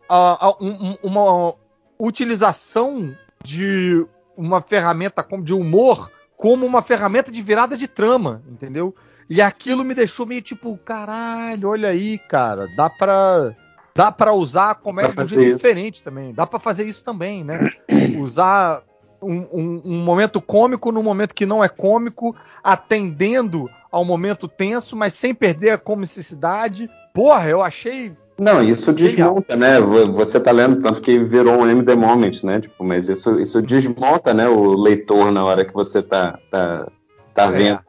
a, 0.09 0.56
um, 0.59 0.98
uma 1.01 1.56
utilização 1.99 3.15
de 3.43 4.05
uma 4.37 4.61
ferramenta 4.61 5.25
de 5.43 5.53
humor 5.53 6.09
como 6.37 6.65
uma 6.65 6.81
ferramenta 6.81 7.31
de 7.31 7.41
virada 7.41 7.75
de 7.75 7.87
trama, 7.87 8.41
entendeu? 8.47 8.95
E 9.29 9.41
aquilo 9.41 9.83
me 9.83 9.93
deixou 9.93 10.25
meio 10.25 10.41
tipo, 10.41 10.77
caralho, 10.77 11.69
olha 11.69 11.89
aí, 11.89 12.17
cara, 12.17 12.67
dá 12.75 12.89
pra 12.89 13.53
dá 13.93 14.11
para 14.11 14.31
usar 14.31 14.71
a 14.71 14.75
comédia 14.75 15.13
de 15.13 15.21
um 15.21 15.27
jeito 15.27 15.47
isso. 15.47 15.57
diferente 15.57 16.01
também. 16.01 16.33
Dá 16.33 16.47
para 16.47 16.57
fazer 16.57 16.85
isso 16.85 17.03
também, 17.03 17.43
né? 17.43 17.59
Usar 18.17 18.81
um, 19.21 19.39
um, 19.51 19.81
um, 19.83 20.03
momento 20.05 20.41
cômico 20.41 20.91
num 20.91 21.03
momento 21.03 21.35
que 21.35 21.45
não 21.45 21.61
é 21.61 21.67
cômico, 21.67 22.33
atendendo 22.63 23.69
ao 23.91 24.05
momento 24.05 24.47
tenso, 24.47 24.95
mas 24.95 25.13
sem 25.13 25.35
perder 25.35 25.71
a 25.71 25.77
comicidade. 25.77 26.89
Porra, 27.13 27.49
eu 27.49 27.61
achei. 27.61 28.15
Não, 28.40 28.64
isso 28.64 28.93
desmonta, 28.93 29.56
né? 29.56 29.80
Você 30.14 30.40
tá 30.40 30.51
lendo 30.51 30.82
tanto 30.82 31.01
que 31.01 31.19
virou 31.19 31.59
um 31.59 31.68
MD 31.68 31.95
Moment, 31.95 32.43
né? 32.43 32.59
Tipo, 32.59 32.84
mas 32.84 33.09
isso, 33.09 33.40
isso 33.40 33.61
desmonta, 33.61 34.34
né? 34.34 34.48
O 34.48 34.74
leitor 34.74 35.32
na 35.32 35.43
hora 35.43 35.66
que 35.66 35.74
você 35.74 36.01
tá, 36.01 36.40
tá, 36.50 36.88
tá 37.34 37.43
é. 37.45 37.51
vendo. 37.51 37.80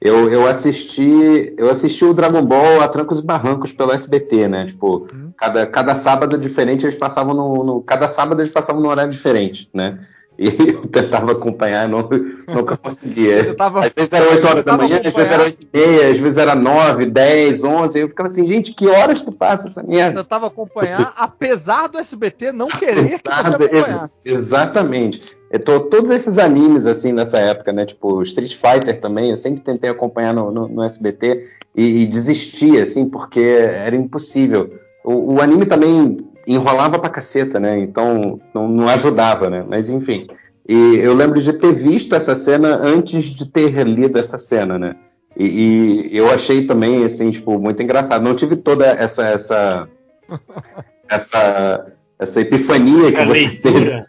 Eu, 0.00 0.30
eu 0.30 0.46
assisti 0.46 1.52
eu 1.56 1.68
assisti 1.68 2.04
o 2.04 2.14
Dragon 2.14 2.44
Ball 2.44 2.80
a 2.80 2.88
trancos 2.88 3.18
e 3.18 3.24
barrancos 3.24 3.72
pelo 3.72 3.92
SBT, 3.92 4.46
né? 4.46 4.66
Tipo, 4.66 5.08
hum. 5.12 5.32
cada, 5.36 5.66
cada 5.66 5.94
sábado 5.94 6.38
diferente 6.38 6.84
eles 6.84 6.94
passavam 6.94 7.34
no, 7.34 7.64
no, 7.64 7.82
cada 7.82 8.06
sábado 8.06 8.40
eles 8.40 8.52
passavam 8.52 8.80
num 8.80 8.88
horário 8.88 9.10
diferente, 9.10 9.68
né? 9.74 9.98
E 10.48 10.70
eu 10.70 10.82
tentava 10.82 11.32
acompanhar, 11.32 11.88
não, 11.88 12.08
nunca 12.46 12.76
conseguia. 12.76 13.44
Tentava, 13.44 13.80
às 13.80 13.92
vezes 13.92 14.12
era 14.12 14.30
8 14.30 14.46
horas 14.46 14.64
da 14.64 14.76
manhã, 14.76 15.00
às 15.04 15.12
vezes 15.12 15.32
era 15.32 15.42
8 15.42 15.62
e 15.62 15.76
meia, 15.76 16.10
às 16.10 16.18
vezes 16.18 16.38
era 16.38 16.54
9, 16.54 17.06
10, 17.06 17.64
11. 17.64 17.98
Eu 17.98 18.08
ficava 18.08 18.28
assim, 18.28 18.46
gente, 18.46 18.72
que 18.72 18.86
horas 18.86 19.20
tu 19.20 19.32
passa 19.32 19.66
essa 19.66 19.82
merda? 19.82 20.20
Eu 20.20 20.24
tentava 20.24 20.46
acompanhar, 20.46 21.12
apesar 21.16 21.88
do 21.88 21.98
SBT 21.98 22.52
não 22.52 22.68
querer 22.68 23.18
que 23.20 23.28
você 23.28 23.48
acompanhasse. 23.48 24.28
Exatamente. 24.28 25.36
Eu 25.50 25.58
tô, 25.58 25.80
todos 25.80 26.10
esses 26.10 26.38
animes, 26.38 26.86
assim, 26.86 27.12
nessa 27.12 27.38
época, 27.38 27.72
né? 27.72 27.84
Tipo, 27.84 28.22
Street 28.22 28.54
Fighter 28.54 29.00
também, 29.00 29.30
eu 29.30 29.36
sempre 29.36 29.60
tentei 29.62 29.90
acompanhar 29.90 30.32
no, 30.32 30.52
no, 30.52 30.68
no 30.68 30.82
SBT 30.84 31.40
e, 31.74 32.02
e 32.02 32.06
desisti, 32.06 32.78
assim, 32.78 33.08
porque 33.08 33.40
era 33.40 33.96
impossível. 33.96 34.70
O, 35.02 35.34
o, 35.34 35.40
anime 35.40 35.64
também 35.64 36.18
enrolava 36.52 36.98
pra 36.98 37.10
caceta, 37.10 37.60
né? 37.60 37.78
Então 37.78 38.40
não, 38.54 38.68
não 38.68 38.88
ajudava, 38.88 39.50
né? 39.50 39.64
Mas 39.68 39.88
enfim. 39.88 40.26
E 40.68 40.96
eu 40.96 41.14
lembro 41.14 41.40
de 41.40 41.52
ter 41.52 41.72
visto 41.72 42.14
essa 42.14 42.34
cena 42.34 42.76
antes 42.76 43.24
de 43.24 43.50
ter 43.50 43.84
lido 43.84 44.18
essa 44.18 44.36
cena, 44.36 44.78
né? 44.78 44.96
E, 45.36 46.10
e, 46.10 46.16
eu 46.16 46.30
achei 46.30 46.66
também, 46.66 47.04
assim, 47.04 47.30
tipo, 47.30 47.58
muito 47.58 47.82
engraçado. 47.82 48.22
Não 48.22 48.34
tive 48.34 48.56
toda 48.56 48.86
essa 48.86 49.24
essa 49.24 49.88
essa 51.08 51.92
essa 52.18 52.40
epifania 52.40 53.12
que 53.12 53.24
você 53.24 53.48
teve. 53.56 54.02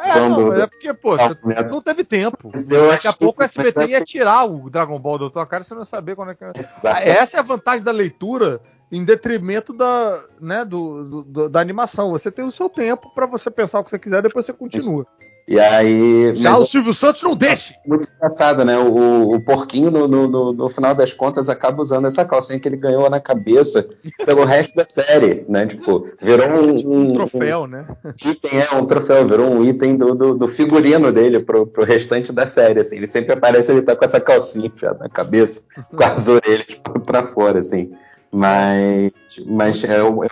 É, 0.00 0.28
não, 0.28 0.54
é 0.54 0.66
porque, 0.66 0.94
pô, 0.94 1.16
você 1.16 1.36
não 1.68 1.80
teve 1.80 2.04
tempo. 2.04 2.52
Daqui 2.90 3.08
a 3.08 3.12
pouco 3.12 3.42
o 3.42 3.44
SBT 3.44 3.86
ia 3.86 4.04
tirar 4.04 4.44
o 4.44 4.70
Dragon 4.70 4.98
Ball 4.98 5.18
da 5.18 5.30
tua 5.30 5.46
cara 5.46 5.62
e 5.62 5.66
você 5.66 5.74
não 5.74 5.80
ia 5.80 5.86
saber 5.86 6.14
quando 6.14 6.30
é 6.30 6.34
que. 6.34 6.44
Exatamente. 6.44 7.08
Essa 7.08 7.36
é 7.38 7.40
a 7.40 7.42
vantagem 7.42 7.82
da 7.82 7.90
leitura 7.90 8.60
em 8.90 9.04
detrimento 9.04 9.72
da, 9.72 10.24
né, 10.40 10.64
do, 10.64 11.22
do, 11.24 11.48
da 11.48 11.60
animação. 11.60 12.10
Você 12.10 12.30
tem 12.30 12.44
o 12.44 12.50
seu 12.50 12.68
tempo 12.68 13.10
para 13.14 13.26
você 13.26 13.50
pensar 13.50 13.80
o 13.80 13.84
que 13.84 13.90
você 13.90 13.98
quiser, 13.98 14.22
depois 14.22 14.46
você 14.46 14.52
continua. 14.52 15.06
E 15.48 15.58
aí. 15.58 16.34
Já 16.34 16.58
o 16.58 16.66
Silvio 16.66 16.92
Santos 16.92 17.22
não 17.22 17.34
deixa! 17.34 17.72
Muito 17.86 18.06
engraçado, 18.14 18.66
né? 18.66 18.76
O, 18.76 19.32
o 19.32 19.40
porquinho, 19.40 19.90
no, 19.90 20.06
no, 20.06 20.52
no, 20.52 20.68
final 20.68 20.94
das 20.94 21.14
contas, 21.14 21.48
acaba 21.48 21.80
usando 21.80 22.06
essa 22.06 22.22
calcinha 22.22 22.60
que 22.60 22.68
ele 22.68 22.76
ganhou 22.76 23.08
na 23.08 23.18
cabeça 23.18 23.88
pelo 24.26 24.44
resto 24.44 24.74
da 24.74 24.84
série, 24.84 25.46
né? 25.48 25.64
Tipo, 25.64 26.06
virou 26.20 26.48
um. 26.48 26.76
Tipo 26.76 26.92
um, 26.92 27.00
um 27.00 27.12
troféu, 27.14 27.62
um, 27.62 27.66
né? 27.66 27.86
Item, 28.26 28.60
é, 28.60 28.76
um 28.76 28.84
troféu, 28.84 29.26
virou 29.26 29.50
um 29.50 29.64
item 29.64 29.96
do, 29.96 30.14
do, 30.14 30.34
do, 30.34 30.48
figurino 30.48 31.10
dele 31.10 31.40
pro, 31.40 31.66
pro 31.66 31.82
restante 31.82 32.30
da 32.30 32.46
série, 32.46 32.80
assim. 32.80 32.96
Ele 32.96 33.06
sempre 33.06 33.32
aparece, 33.32 33.72
ele 33.72 33.80
tá 33.80 33.96
com 33.96 34.04
essa 34.04 34.20
calcinha 34.20 34.66
enfiada 34.66 34.98
na 34.98 35.08
cabeça, 35.08 35.62
com 35.96 36.04
as 36.04 36.28
orelhas 36.28 36.78
pra 37.06 37.22
fora, 37.22 37.60
assim. 37.60 37.90
Mas, 38.30 39.12
mas 39.46 39.84
é, 39.84 40.02
o, 40.02 40.22
é, 40.22 40.28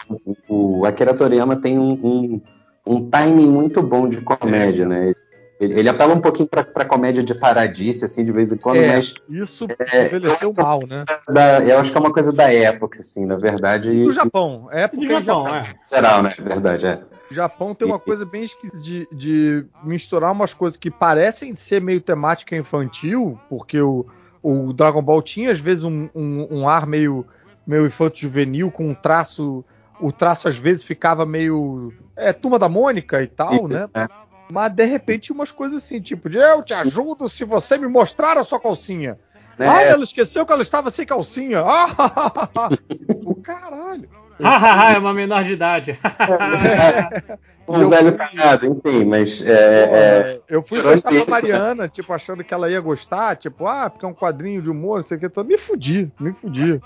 o 0.49 0.85
Akira 0.85 1.15
Toriyama 1.15 1.57
tem 1.57 1.79
um, 1.79 1.93
um, 1.93 2.41
um 2.87 3.11
timing 3.11 3.49
muito 3.49 3.83
bom 3.83 4.09
de 4.09 4.21
comédia, 4.21 4.85
é. 4.85 4.87
né? 4.87 5.15
Ele, 5.59 5.81
ele 5.81 5.89
apela 5.89 6.15
um 6.15 6.21
pouquinho 6.21 6.47
pra, 6.47 6.63
pra 6.63 6.85
comédia 6.85 7.23
de 7.23 7.35
paradice, 7.35 8.05
assim, 8.05 8.25
de 8.25 8.31
vez 8.31 8.53
em 8.53 8.59
quando, 8.59 8.77
é, 8.77 8.97
mas. 8.97 9.15
Isso 9.29 9.67
é, 9.91 10.07
envelheceu 10.07 10.53
mal, 10.53 10.87
né? 10.87 11.05
Da, 11.29 11.61
eu 11.61 11.79
acho 11.79 11.91
que 11.91 11.97
é 11.97 12.01
uma 12.01 12.13
coisa 12.13 12.31
da 12.31 12.53
época, 12.53 13.01
assim, 13.01 13.25
na 13.25 13.37
verdade. 13.37 13.91
E 13.91 14.05
do 14.05 14.13
Japão. 14.13 14.69
Época 14.71 15.01
do 15.01 15.07
Japão, 15.07 15.47
Japão. 15.47 15.57
é. 15.57 15.63
Geral, 15.89 16.23
né? 16.23 16.35
Verdade, 16.39 16.87
é. 16.87 17.01
O 17.31 17.35
Japão 17.35 17.75
tem 17.75 17.89
uma 17.89 17.99
coisa 17.99 18.25
bem 18.25 18.45
esquisita 18.45 18.79
de, 18.79 19.09
de 19.11 19.65
misturar 19.83 20.31
umas 20.31 20.53
coisas 20.53 20.77
que 20.77 20.91
parecem 20.91 21.55
ser 21.55 21.81
meio 21.81 22.01
temática 22.01 22.55
infantil, 22.55 23.39
porque 23.49 23.81
o, 23.81 24.07
o 24.43 24.73
Dragon 24.75 25.03
Ball 25.03 25.23
tinha, 25.23 25.51
às 25.51 25.59
vezes, 25.59 25.85
um, 25.85 26.09
um, 26.15 26.47
um 26.51 26.69
ar 26.69 26.87
meio 26.87 27.27
meio 27.67 27.87
infanto 27.87 28.19
juvenil, 28.19 28.71
com 28.71 28.89
um 28.89 28.95
traço. 28.95 29.65
O 30.01 30.13
traço 30.13 30.47
às 30.47 30.57
vezes 30.57 30.85
ficava 30.85 31.25
meio. 31.27 31.93
É, 32.15 32.33
turma 32.33 32.59
da 32.59 32.69
Mônica 32.69 33.23
e 33.23 33.27
tal, 33.27 33.55
Isso, 33.55 33.69
né? 33.69 33.89
É. 33.95 34.09
Mas 34.53 34.73
de 34.73 34.85
repente 34.85 35.33
umas 35.33 35.51
coisas 35.51 35.83
assim, 35.83 36.01
tipo 36.01 36.31
de 36.31 36.39
eu 36.39 36.63
te 36.63 36.73
ajudo 36.73 37.29
se 37.29 37.45
você 37.45 37.77
me 37.77 37.89
mostrar 37.89 38.39
a 38.39 38.45
sua 38.45 38.61
calcinha. 38.61 39.19
É. 39.59 39.67
Ah, 39.67 39.83
ela 39.83 40.05
esqueceu 40.05 40.45
que 40.45 40.53
ela 40.53 40.63
estava 40.63 40.91
sem 40.91 41.07
calcinha. 41.07 41.63
Ah, 41.65 41.89
o 43.25 43.35
caralho. 43.35 44.09
É 44.39 44.99
uma 44.99 45.15
menor 45.15 45.45
de 45.45 45.53
idade. 45.53 45.99
um 47.67 47.89
velho 47.89 48.15
cagado, 48.17 48.67
enfim, 48.67 49.05
mas. 49.05 49.41
É, 49.41 49.49
é, 49.51 50.41
eu 50.49 50.63
fui 50.63 50.83
gostar 50.83 51.11
da 51.11 51.25
Mariana, 51.25 51.89
tipo, 51.89 52.13
achando 52.13 52.45
que 52.45 52.53
ela 52.53 52.71
ia 52.71 52.81
gostar, 52.81 53.37
tipo, 53.37 53.67
ah, 53.67 53.89
porque 53.89 54.05
é 54.05 54.09
um 54.09 54.15
quadrinho 54.15 54.61
de 54.61 54.69
humor, 54.69 55.01
não 55.01 55.07
sei 55.07 55.17
o 55.17 55.21
que. 55.21 55.45
Me 55.45 55.57
fudi, 55.57 56.13
me 56.21 56.35
fudi. 56.35 56.81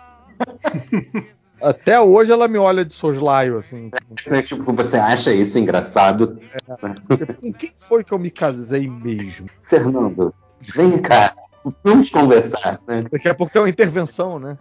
Até 1.62 2.01
hoje 2.01 2.33
ela 2.33 2.49
me 2.49 2.59
olha 2.59 2.85
de 2.85 2.93
soslaio, 2.93 3.59
assim. 3.59 3.91
É, 4.31 4.43
tipo, 4.43 4.73
você 4.73 4.97
acha 4.97 5.33
isso 5.33 5.59
engraçado? 5.59 6.39
É. 6.67 7.35
Com 7.35 7.52
quem 7.52 7.73
foi 7.78 8.02
que 8.02 8.12
eu 8.12 8.19
me 8.19 8.31
casei 8.31 8.89
mesmo? 8.89 9.47
Fernando, 9.65 10.33
vem 10.75 10.99
cá, 10.99 11.35
vamos 11.85 12.09
conversar. 12.09 12.81
Né? 12.89 13.05
Daqui 13.10 13.28
a 13.28 13.35
pouco 13.35 13.52
tem 13.52 13.60
uma 13.60 13.69
intervenção, 13.69 14.39
né? 14.39 14.57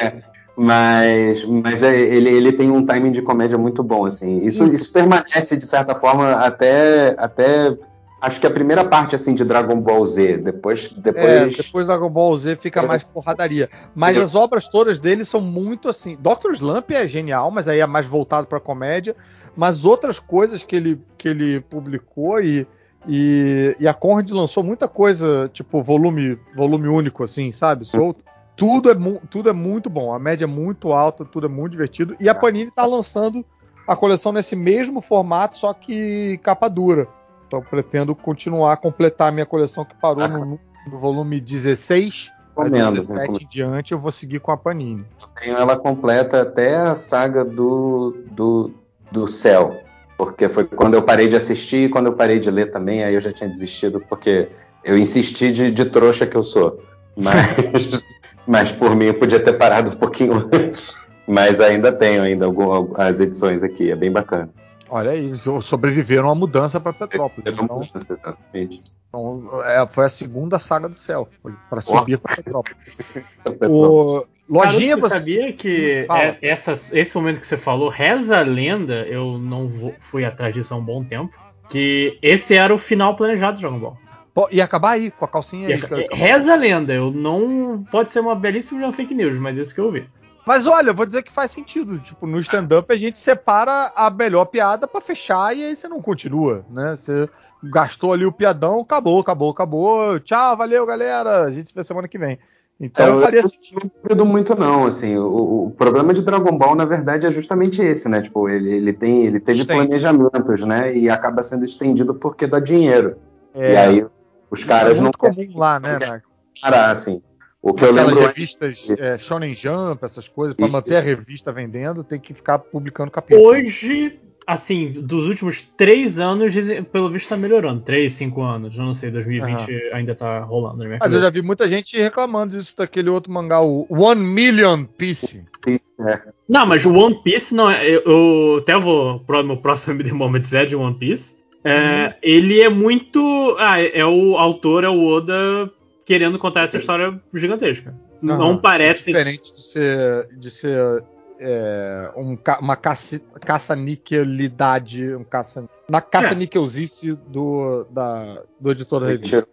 É, 0.00 0.22
mas 0.56 1.44
mas 1.44 1.82
é, 1.82 1.98
ele, 1.98 2.30
ele 2.30 2.52
tem 2.52 2.70
um 2.70 2.86
timing 2.86 3.12
de 3.12 3.22
comédia 3.22 3.58
muito 3.58 3.82
bom, 3.82 4.06
assim. 4.06 4.44
Isso, 4.44 4.64
isso 4.72 4.92
permanece, 4.92 5.56
de 5.56 5.66
certa 5.66 5.94
forma, 5.94 6.34
até, 6.34 7.16
até 7.18 7.76
Acho 8.20 8.40
que 8.40 8.46
a 8.46 8.50
primeira 8.50 8.84
parte, 8.84 9.14
assim, 9.14 9.32
de 9.32 9.44
Dragon 9.44 9.80
Ball 9.80 10.04
Z, 10.04 10.38
depois... 10.38 10.90
Depois, 10.92 11.24
é, 11.24 11.46
depois 11.46 11.86
Dragon 11.86 12.10
Ball 12.10 12.36
Z 12.36 12.56
fica 12.56 12.82
mais 12.82 13.04
porradaria. 13.04 13.70
Mas 13.94 14.16
Eu... 14.16 14.24
as 14.24 14.34
obras 14.34 14.68
todas 14.68 14.98
dele 14.98 15.24
são 15.24 15.40
muito, 15.40 15.88
assim... 15.88 16.16
Dr. 16.16 16.52
Slump 16.54 16.90
é 16.90 17.06
genial, 17.06 17.50
mas 17.52 17.68
aí 17.68 17.78
é 17.78 17.86
mais 17.86 18.06
voltado 18.06 18.48
pra 18.48 18.58
comédia. 18.58 19.14
Mas 19.56 19.84
outras 19.84 20.18
coisas 20.18 20.64
que 20.64 20.74
ele, 20.74 21.00
que 21.16 21.28
ele 21.28 21.60
publicou 21.60 22.40
e... 22.40 22.66
E, 23.06 23.76
e 23.78 23.86
a 23.86 23.94
Conrad 23.94 24.28
lançou 24.32 24.62
muita 24.62 24.88
coisa, 24.88 25.48
tipo, 25.52 25.82
volume, 25.82 26.36
volume 26.54 26.88
único, 26.88 27.22
assim, 27.22 27.52
sabe? 27.52 27.84
Solto. 27.84 28.22
tudo 28.56 28.90
é, 28.90 28.94
tudo 29.30 29.48
é 29.48 29.52
muito 29.52 29.88
bom. 29.88 30.12
A 30.12 30.18
média 30.18 30.44
é 30.44 30.48
muito 30.48 30.92
alta, 30.92 31.24
tudo 31.24 31.46
é 31.46 31.48
muito 31.48 31.70
divertido. 31.72 32.16
E 32.18 32.28
a 32.28 32.34
Panini 32.34 32.70
tá 32.72 32.84
lançando 32.84 33.46
a 33.86 33.96
coleção 33.96 34.32
nesse 34.32 34.56
mesmo 34.56 35.00
formato, 35.00 35.56
só 35.56 35.72
que 35.72 36.38
capa 36.42 36.68
dura. 36.68 37.08
Então 37.48 37.62
pretendo 37.62 38.14
continuar 38.14 38.74
a 38.74 38.76
completar 38.76 39.28
a 39.28 39.32
minha 39.32 39.46
coleção 39.46 39.84
que 39.84 39.94
parou 39.96 40.22
Ah, 40.22 40.28
no, 40.28 40.60
no 40.86 40.98
volume 41.00 41.40
16. 41.40 42.30
Pra 42.54 42.64
Recomendo, 42.64 42.94
17 42.94 43.20
recomendo. 43.20 43.42
em 43.42 43.48
diante 43.48 43.92
eu 43.92 43.98
vou 43.98 44.10
seguir 44.10 44.38
com 44.40 44.52
a 44.52 44.56
Panini. 44.56 45.04
tenho 45.40 45.56
ela 45.56 45.76
completa 45.76 46.42
até 46.42 46.76
a 46.76 46.94
saga 46.94 47.44
do, 47.44 48.16
do, 48.30 48.70
do 49.10 49.26
céu. 49.26 49.76
Porque 50.16 50.48
foi 50.48 50.64
quando 50.64 50.94
eu 50.94 51.02
parei 51.02 51.28
de 51.28 51.36
assistir 51.36 51.84
e 51.84 51.88
quando 51.88 52.06
eu 52.06 52.12
parei 52.12 52.40
de 52.40 52.50
ler 52.50 52.70
também, 52.72 53.04
aí 53.04 53.14
eu 53.14 53.20
já 53.20 53.32
tinha 53.32 53.48
desistido, 53.48 54.00
porque 54.08 54.48
eu 54.84 54.98
insisti 54.98 55.52
de, 55.52 55.70
de 55.70 55.84
trouxa 55.84 56.26
que 56.26 56.36
eu 56.36 56.42
sou. 56.42 56.82
Mas, 57.16 57.56
mas 58.44 58.72
por 58.72 58.96
mim 58.96 59.06
eu 59.06 59.14
podia 59.14 59.38
ter 59.38 59.52
parado 59.52 59.90
um 59.90 59.96
pouquinho 59.96 60.32
antes. 60.52 60.94
Mas 61.28 61.60
ainda 61.60 61.92
tenho 61.92 62.22
ainda 62.22 62.46
algumas 62.46 63.20
edições 63.20 63.62
aqui, 63.62 63.90
é 63.92 63.94
bem 63.96 64.10
bacana. 64.10 64.50
Olha 64.90 65.10
aí, 65.10 65.34
so- 65.36 65.60
sobreviveram 65.60 66.30
à 66.30 66.34
mudança 66.34 66.80
para 66.80 66.92
Petrópolis. 66.92 67.52
Então, 67.52 67.82
Exatamente. 67.94 68.80
então, 69.08 69.48
é, 69.64 69.86
foi 69.86 70.06
a 70.06 70.08
segunda 70.08 70.58
saga 70.58 70.88
do 70.88 70.94
céu. 70.96 71.28
Para 71.68 71.80
subir 71.80 72.18
para 72.18 72.36
Petrópolis. 72.36 72.76
Petrópolis. 73.44 73.70
O, 73.70 74.26
lojinha, 74.48 74.96
Cara, 74.96 75.00
você 75.08 75.14
você. 75.14 75.18
sabia 75.18 75.52
que 75.52 76.06
é- 76.10 76.38
essas- 76.40 76.92
esse 76.92 77.14
momento 77.16 77.40
que 77.40 77.46
você 77.46 77.56
falou, 77.56 77.88
reza 77.90 78.38
a 78.38 78.42
lenda, 78.42 79.06
eu 79.06 79.38
não 79.38 79.68
vou- 79.68 79.94
fui 80.00 80.24
atrás 80.24 80.54
disso 80.54 80.72
há 80.72 80.76
um 80.76 80.84
bom 80.84 81.04
tempo, 81.04 81.32
que 81.68 82.18
esse 82.22 82.54
era 82.54 82.74
o 82.74 82.78
final 82.78 83.14
planejado 83.14 83.56
de 83.56 83.62
Dragon 83.62 83.78
Ball. 83.78 83.98
Pô, 84.32 84.48
ia 84.52 84.64
acabar 84.64 84.92
aí, 84.92 85.10
com 85.10 85.24
a 85.24 85.28
calcinha 85.28 85.68
E 85.68 85.72
aí. 85.72 86.06
reza 86.12 86.52
a 86.52 86.56
lenda, 86.56 86.92
eu 86.94 87.10
não. 87.10 87.84
Pode 87.90 88.12
ser 88.12 88.20
uma 88.20 88.34
belíssima 88.36 88.92
fake 88.92 89.12
news, 89.12 89.36
mas 89.38 89.58
isso 89.58 89.74
que 89.74 89.80
eu 89.80 89.90
vi. 89.90 90.06
Mas 90.48 90.66
olha, 90.66 90.88
eu 90.88 90.94
vou 90.94 91.04
dizer 91.04 91.22
que 91.22 91.30
faz 91.30 91.50
sentido. 91.50 91.98
Tipo, 91.98 92.26
no 92.26 92.40
stand-up 92.40 92.90
a 92.90 92.96
gente 92.96 93.18
separa 93.18 93.92
a 93.94 94.08
melhor 94.08 94.46
piada 94.46 94.88
pra 94.88 94.98
fechar 94.98 95.54
e 95.54 95.62
aí 95.62 95.76
você 95.76 95.86
não 95.86 96.00
continua, 96.00 96.64
né? 96.70 96.96
Você 96.96 97.28
gastou 97.62 98.14
ali 98.14 98.24
o 98.24 98.32
piadão, 98.32 98.80
acabou, 98.80 99.20
acabou, 99.20 99.50
acabou. 99.50 100.18
Tchau, 100.20 100.56
valeu, 100.56 100.86
galera. 100.86 101.42
A 101.44 101.50
gente 101.52 101.66
se 101.68 101.74
vê 101.74 101.84
semana 101.84 102.08
que 102.08 102.16
vem. 102.16 102.38
Então 102.80 103.04
É, 103.04 103.10
eu- 103.10 103.20
faria 103.20 103.42
sentido. 103.42 103.78
não 103.82 103.90
duvido 104.02 104.24
muito 104.24 104.54
não, 104.54 104.86
assim, 104.86 105.18
o, 105.18 105.66
o 105.66 105.70
problema 105.72 106.14
de 106.14 106.22
Dragon 106.22 106.56
Ball 106.56 106.74
na 106.74 106.86
verdade 106.86 107.26
é 107.26 107.30
justamente 107.30 107.82
esse, 107.82 108.08
né? 108.08 108.22
Tipo, 108.22 108.48
ele, 108.48 108.70
ele 108.70 108.94
tem, 108.94 109.26
ele 109.26 109.40
teve 109.40 109.60
Estende. 109.60 109.86
planejamentos, 109.86 110.64
né? 110.64 110.96
E 110.96 111.10
acaba 111.10 111.42
sendo 111.42 111.66
estendido 111.66 112.14
porque 112.14 112.46
dá 112.46 112.58
dinheiro. 112.58 113.18
É, 113.52 113.72
E 113.72 113.76
aí 113.76 114.06
os 114.50 114.64
caras 114.64 114.92
é 114.92 114.94
não 114.96 115.02
muito 115.02 115.18
querem 115.18 115.46
comum 115.48 115.58
lá, 115.58 115.78
né? 115.78 115.92
não 115.92 115.98
quer 115.98 116.08
Na, 116.08 116.22
parar, 116.62 116.90
assim. 116.92 117.20
O 117.60 117.74
que 117.74 117.84
eu 117.84 117.90
aquelas 117.90 118.06
lembro 118.14 118.26
revistas 118.26 118.88
é, 118.98 119.18
Shonen 119.18 119.54
Jump, 119.54 120.04
essas 120.04 120.28
coisas, 120.28 120.56
pra 120.56 120.66
Isso. 120.66 120.72
manter 120.72 120.96
a 120.96 121.00
revista 121.00 121.52
vendendo, 121.52 122.04
tem 122.04 122.20
que 122.20 122.32
ficar 122.32 122.58
publicando 122.60 123.10
capítulo. 123.10 123.46
Hoje, 123.48 124.18
assim, 124.46 124.92
dos 124.92 125.26
últimos 125.26 125.62
três 125.76 126.20
anos, 126.20 126.54
pelo 126.92 127.10
visto 127.10 127.28
tá 127.28 127.36
melhorando. 127.36 127.80
Três, 127.82 128.12
cinco 128.12 128.42
anos, 128.42 128.76
eu 128.76 128.84
não 128.84 128.94
sei, 128.94 129.10
2020 129.10 129.72
ainda 129.92 130.14
tá 130.14 130.38
rolando 130.40 130.78
na 130.78 130.84
minha 130.84 130.98
Mas 131.00 131.12
eu 131.12 131.18
cabeça. 131.18 131.34
já 131.36 131.40
vi 131.40 131.44
muita 131.46 131.66
gente 131.66 131.98
reclamando 132.00 132.56
disso 132.56 132.76
daquele 132.76 133.10
outro 133.10 133.32
mangá, 133.32 133.60
o 133.60 133.86
One 133.90 134.20
Million 134.22 134.84
Piece. 134.84 135.44
é, 135.66 136.20
Não, 136.48 136.64
mas 136.64 136.84
o 136.86 136.92
One 136.94 137.20
Piece 137.24 137.52
não 137.54 137.68
é. 137.68 137.84
Eu, 137.88 138.02
eu 138.06 138.56
até 138.60 138.78
vou. 138.78 139.18
pro- 139.20 139.42
Meu 139.42 139.56
próximo 139.56 139.94
MD 140.00 140.12
Moments 140.12 140.52
é 140.52 140.64
de 140.64 140.76
One 140.76 140.94
Piece. 140.96 141.36
É, 141.64 142.14
Ele 142.22 142.60
é 142.60 142.68
muito. 142.68 143.56
Ah, 143.58 143.82
é, 143.82 143.98
é 143.98 144.06
o 144.06 144.36
autor, 144.38 144.84
é 144.84 144.88
o 144.88 145.04
Oda 145.06 145.68
querendo 146.08 146.38
contar 146.38 146.62
essa 146.62 146.78
história 146.78 147.20
gigantesca. 147.34 147.94
Não 148.22 148.52
Aham. 148.52 148.56
parece. 148.56 149.12
Diferente 149.12 149.52
de 149.52 149.60
ser, 149.60 150.26
de 150.38 150.50
ser 150.50 151.04
é, 151.38 152.10
um 152.16 152.34
uma 152.62 152.76
caça, 152.76 153.20
caça-niquelidade, 153.42 155.14
um 155.14 155.22
caça, 155.22 155.68
na 155.90 156.00
caça-niquelzice 156.00 157.12
do, 157.12 157.84
da, 157.90 158.42
do 158.58 158.70
editor 158.70 159.02
da 159.02 159.08
revista. 159.08 159.46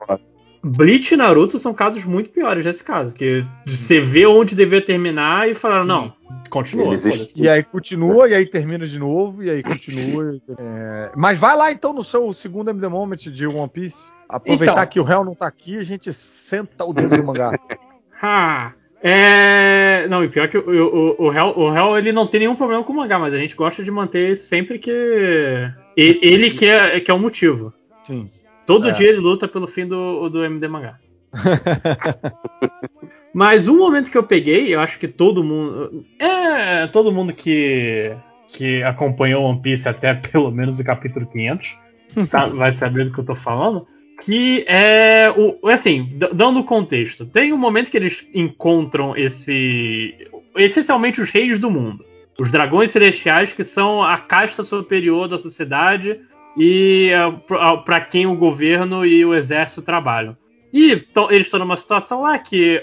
Bleach 0.67 1.13
e 1.13 1.17
Naruto 1.17 1.59
são 1.59 1.75
casos 1.75 2.03
muito 2.05 2.31
piores 2.31 2.65
nesse 2.65 2.83
caso. 2.83 3.13
Que 3.13 3.45
você 3.67 3.99
vê 4.01 4.25
onde 4.25 4.55
devia 4.55 4.81
terminar 4.83 5.47
e 5.47 5.53
falaram, 5.53 5.81
Sim. 5.81 5.87
não, 5.87 6.13
continua. 6.49 6.95
E 7.35 7.47
aí 7.47 7.61
continua, 7.61 8.27
e 8.27 8.33
aí 8.33 8.47
termina 8.47 8.83
de 8.83 8.97
novo, 8.97 9.43
e 9.43 9.49
aí 9.51 9.61
continua. 9.61 10.39
é, 10.57 11.11
Mas 11.15 11.37
vai 11.37 11.55
lá 11.55 11.71
então 11.71 11.93
no 11.93 12.03
seu 12.03 12.33
segundo 12.33 12.71
MD 12.71 12.87
Moment 12.87 13.17
de 13.17 13.45
One 13.45 13.69
Piece. 13.69 14.09
Aproveitar 14.27 14.73
Então. 14.73 14.87
que 14.87 14.99
o 14.99 15.03
réu 15.03 15.23
não 15.23 15.35
tá 15.35 15.45
aqui, 15.45 15.77
a 15.77 15.83
gente 15.83 16.11
senta 16.11 16.83
o 16.83 16.93
dedo 16.93 17.15
no 17.17 17.23
mangá. 17.25 17.51
Ah, 18.27 18.71
é... 19.03 20.07
Não, 20.09 20.23
e 20.23 20.29
pior 20.29 20.47
que 20.47 20.57
o, 20.57 20.63
o, 20.63 21.25
o, 21.25 21.33
Hell, 21.33 21.53
o 21.55 21.97
ele 21.97 22.11
não 22.11 22.25
tem 22.25 22.39
nenhum 22.39 22.55
problema 22.55 22.83
com 22.83 22.91
o 22.91 22.95
mangá, 22.95 23.19
mas 23.19 23.35
a 23.35 23.37
gente 23.37 23.55
gosta 23.55 23.83
de 23.83 23.91
manter 23.91 24.35
sempre 24.35 24.79
que. 24.79 24.89
Ele, 25.95 26.19
ele 26.23 26.49
que, 26.49 26.65
é, 26.65 26.99
que 27.01 27.11
é 27.11 27.13
o 27.13 27.19
motivo. 27.19 27.71
Sim. 28.03 28.31
Todo 28.65 28.89
É. 28.89 28.91
dia 28.91 29.09
ele 29.09 29.19
luta 29.19 29.47
pelo 29.47 29.67
fim 29.67 29.85
do, 29.87 30.29
do 30.29 30.43
MD 30.43 30.67
Mangá. 30.67 30.97
Mas 33.33 33.67
um 33.67 33.77
momento 33.77 34.09
que 34.09 34.17
eu 34.17 34.23
peguei, 34.23 34.73
eu 34.73 34.79
acho 34.79 34.97
que 34.97 35.07
todo 35.07 35.43
mundo. 35.43 36.05
É, 36.19 36.87
todo 36.87 37.11
mundo 37.11 37.33
que, 37.33 38.13
que 38.53 38.81
acompanhou 38.83 39.43
One 39.43 39.61
Piece 39.61 39.87
até 39.89 40.13
pelo 40.31 40.51
menos 40.51 40.79
o 40.79 40.83
capítulo 40.83 41.27
500 41.27 41.75
sa- 42.25 42.47
vai 42.47 42.71
saber 42.71 43.05
do 43.05 43.11
que 43.13 43.19
eu 43.19 43.25
tô 43.25 43.35
falando. 43.35 43.85
Que 44.23 44.63
é 44.67 45.29
o. 45.35 45.67
Assim, 45.67 46.05
d- 46.17 46.29
dando 46.33 46.63
contexto, 46.63 47.25
tem 47.25 47.51
um 47.51 47.57
momento 47.57 47.91
que 47.91 47.97
eles 47.97 48.25
encontram 48.33 49.15
esse. 49.17 50.15
Essencialmente 50.55 51.19
os 51.19 51.29
reis 51.29 51.59
do 51.59 51.69
mundo. 51.69 52.05
Os 52.39 52.49
dragões 52.49 52.91
celestiais, 52.91 53.51
que 53.51 53.65
são 53.65 54.01
a 54.01 54.17
casta 54.17 54.63
superior 54.63 55.27
da 55.27 55.37
sociedade 55.37 56.21
e 56.57 57.11
para 57.85 57.99
quem 58.01 58.25
o 58.25 58.35
governo 58.35 59.05
e 59.05 59.23
o 59.25 59.33
exército 59.33 59.81
trabalham. 59.81 60.35
E 60.73 60.95
tão- 60.97 61.31
eles 61.31 61.47
estão 61.47 61.59
numa 61.59 61.77
situação 61.77 62.21
lá 62.21 62.37
que 62.37 62.81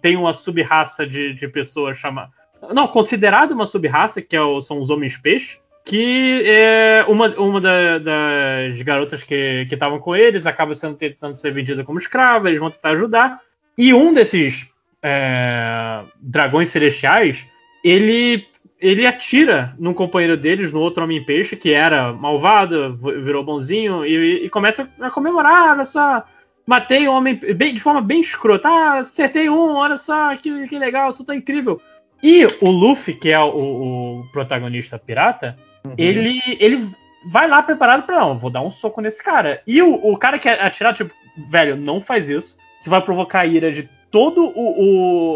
tem 0.00 0.16
uma 0.16 0.32
sub-raça 0.32 1.06
de, 1.06 1.32
de 1.34 1.48
pessoas 1.48 1.96
chamada. 1.96 2.30
Não, 2.74 2.86
considerada 2.88 3.54
uma 3.54 3.66
sub-raça, 3.66 4.20
que 4.22 4.36
é 4.36 4.40
o- 4.42 4.60
são 4.60 4.78
os 4.78 4.90
homens-peixe, 4.90 5.58
que 5.84 6.42
é 6.46 7.04
uma, 7.08 7.28
uma 7.40 7.60
da- 7.60 7.98
das 7.98 8.80
garotas 8.82 9.22
que 9.24 9.66
que 9.68 9.74
estavam 9.74 9.98
com 9.98 10.14
eles 10.14 10.46
acaba 10.46 10.74
sendo 10.74 10.94
tentando 10.96 11.36
ser 11.36 11.50
vendida 11.52 11.82
como 11.82 11.98
escrava, 11.98 12.48
eles 12.48 12.60
vão 12.60 12.70
tentar 12.70 12.90
ajudar. 12.90 13.40
E 13.76 13.92
um 13.92 14.12
desses 14.14 14.68
é, 15.02 16.02
dragões 16.20 16.68
celestiais, 16.68 17.44
ele 17.82 18.46
ele 18.82 19.06
atira 19.06 19.74
num 19.78 19.94
companheiro 19.94 20.36
deles, 20.36 20.72
no 20.72 20.80
outro 20.80 21.04
homem-peixe, 21.04 21.56
que 21.56 21.72
era 21.72 22.12
malvado, 22.12 22.96
virou 23.22 23.44
bonzinho, 23.44 24.04
e, 24.04 24.44
e 24.44 24.50
começa 24.50 24.88
a 25.00 25.08
comemorar, 25.10 25.70
olha 25.72 25.84
só, 25.84 26.24
matei 26.66 27.08
um 27.08 27.12
homem 27.12 27.34
bem- 27.54 27.72
de 27.74 27.80
forma 27.80 28.00
bem 28.02 28.20
escrota, 28.20 28.68
ah, 28.68 28.98
acertei 28.98 29.48
um, 29.48 29.74
olha 29.76 29.96
só, 29.96 30.34
que, 30.36 30.66
que 30.66 30.78
legal, 30.78 31.10
isso 31.10 31.24
tá 31.24 31.34
incrível. 31.34 31.80
E 32.22 32.44
o 32.60 32.70
Luffy, 32.70 33.14
que 33.14 33.30
é 33.30 33.38
o, 33.40 33.46
o 33.46 34.24
protagonista 34.32 34.98
pirata, 34.98 35.56
ele, 35.96 36.40
ele 36.60 36.88
vai 37.30 37.48
lá 37.48 37.62
preparado 37.62 38.02
pra, 38.04 38.18
não, 38.20 38.36
vou 38.38 38.50
dar 38.50 38.62
um 38.62 38.70
soco 38.70 39.00
nesse 39.00 39.22
cara. 39.22 39.62
E 39.66 39.80
o, 39.80 39.94
o 39.94 40.16
cara 40.16 40.38
que 40.38 40.48
atirar, 40.48 40.92
tipo, 40.94 41.12
velho, 41.48 41.76
não 41.76 42.00
faz 42.00 42.28
isso, 42.28 42.56
você 42.80 42.90
vai 42.90 43.00
provocar 43.00 43.42
a 43.42 43.46
ira 43.46 43.70
de 43.72 43.88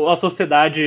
o- 0.05 0.09
a 0.09 0.17
sociedade 0.17 0.83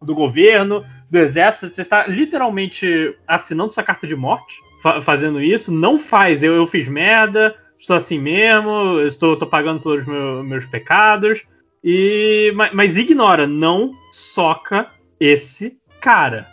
do 0.00 0.14
governo, 0.14 0.84
do 1.10 1.18
exército, 1.18 1.74
você 1.74 1.82
está 1.82 2.06
literalmente 2.06 3.16
assinando 3.26 3.72
sua 3.72 3.82
carta 3.82 4.06
de 4.06 4.14
morte 4.14 4.60
fa- 4.82 5.00
fazendo 5.00 5.40
isso. 5.40 5.72
Não 5.72 5.98
faz, 5.98 6.42
eu, 6.42 6.54
eu 6.54 6.66
fiz 6.66 6.86
merda, 6.88 7.56
estou 7.78 7.96
assim 7.96 8.18
mesmo, 8.18 9.00
estou, 9.00 9.34
estou 9.34 9.48
pagando 9.48 9.80
pelos 9.80 10.06
meu- 10.06 10.42
meus 10.44 10.64
pecados. 10.66 11.44
E 11.82 12.52
ma- 12.54 12.70
mas, 12.72 12.96
ignora, 12.96 13.46
não 13.46 13.92
soca 14.12 14.90
esse 15.18 15.78
cara. 16.00 16.46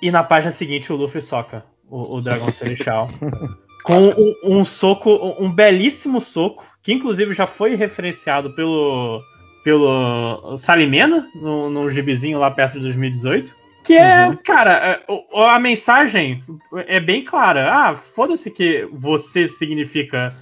E 0.00 0.10
na 0.10 0.22
página 0.22 0.50
seguinte 0.50 0.92
o 0.92 0.96
Luffy 0.96 1.22
soca 1.22 1.64
o, 1.88 2.16
o 2.16 2.20
dragão 2.20 2.50
celestial 2.52 3.08
com 3.84 4.08
um, 4.08 4.34
um 4.60 4.64
soco, 4.64 5.36
um 5.38 5.50
belíssimo 5.50 6.20
soco, 6.20 6.64
que 6.82 6.92
inclusive 6.92 7.32
já 7.32 7.46
foi 7.46 7.74
referenciado 7.74 8.54
pelo 8.54 9.22
pelo 9.64 10.58
Salimena, 10.58 11.28
no, 11.36 11.70
no 11.70 11.88
gibizinho 11.88 12.40
lá 12.40 12.50
perto 12.50 12.74
de 12.74 12.80
2018. 12.80 13.54
Que 13.92 13.98
é, 13.98 14.36
cara, 14.44 14.72
é, 14.72 15.00
o- 15.08 15.42
a 15.42 15.58
mensagem 15.58 16.42
é 16.86 16.98
bem 17.00 17.24
clara. 17.24 17.72
Ah, 17.72 17.94
foda-se 17.94 18.50
que 18.50 18.88
você 18.92 19.48
significa 19.48 20.34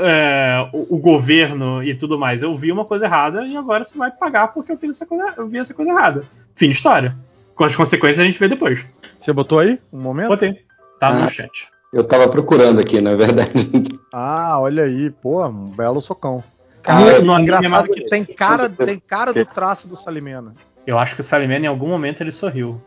é, 0.00 0.66
o, 0.72 0.94
o 0.96 0.98
governo 0.98 1.82
e 1.82 1.94
tudo 1.94 2.18
mais. 2.18 2.42
Eu 2.42 2.54
vi 2.56 2.72
uma 2.72 2.84
coisa 2.84 3.04
errada 3.04 3.44
e 3.46 3.56
agora 3.56 3.84
você 3.84 3.98
vai 3.98 4.10
pagar 4.10 4.48
porque 4.48 4.72
eu, 4.72 4.78
fiz 4.78 4.90
essa 4.90 5.04
coisa, 5.06 5.34
eu 5.36 5.46
vi 5.46 5.58
essa 5.58 5.74
coisa 5.74 5.90
errada. 5.90 6.24
Fim 6.54 6.70
de 6.70 6.76
história. 6.76 7.14
Com 7.54 7.64
as 7.64 7.76
consequências 7.76 8.20
a 8.20 8.24
gente 8.24 8.38
vê 8.38 8.48
depois. 8.48 8.84
Você 9.18 9.32
botou 9.32 9.58
aí 9.58 9.78
um 9.92 10.00
momento? 10.00 10.28
Botei. 10.28 10.58
Tá 10.98 11.08
Ah. 11.08 11.14
no 11.14 11.30
chat. 11.30 11.68
Eu 11.92 12.02
tava 12.02 12.26
procurando 12.28 12.80
aqui, 12.80 13.00
na 13.00 13.14
verdade. 13.16 13.70
Ah, 14.16 14.60
olha 14.60 14.84
aí, 14.84 15.10
pô, 15.10 15.44
um 15.44 15.70
belo 15.70 16.00
socão. 16.00 16.42
Cara, 16.84 17.04
é 17.10 17.16
é 17.18 17.20
engraçado 17.40 17.88
que 17.90 18.08
tem 18.08 18.24
cara, 18.24 18.68
tem 18.68 18.96
cara 19.00 19.32
do 19.32 19.44
traço 19.44 19.88
do 19.88 19.96
Salimena. 19.96 20.54
Eu 20.86 20.98
acho 20.98 21.14
que 21.14 21.20
o 21.20 21.24
Salimena 21.24 21.64
em 21.64 21.68
algum 21.68 21.88
momento 21.88 22.22
ele 22.22 22.32
sorriu. 22.32 22.80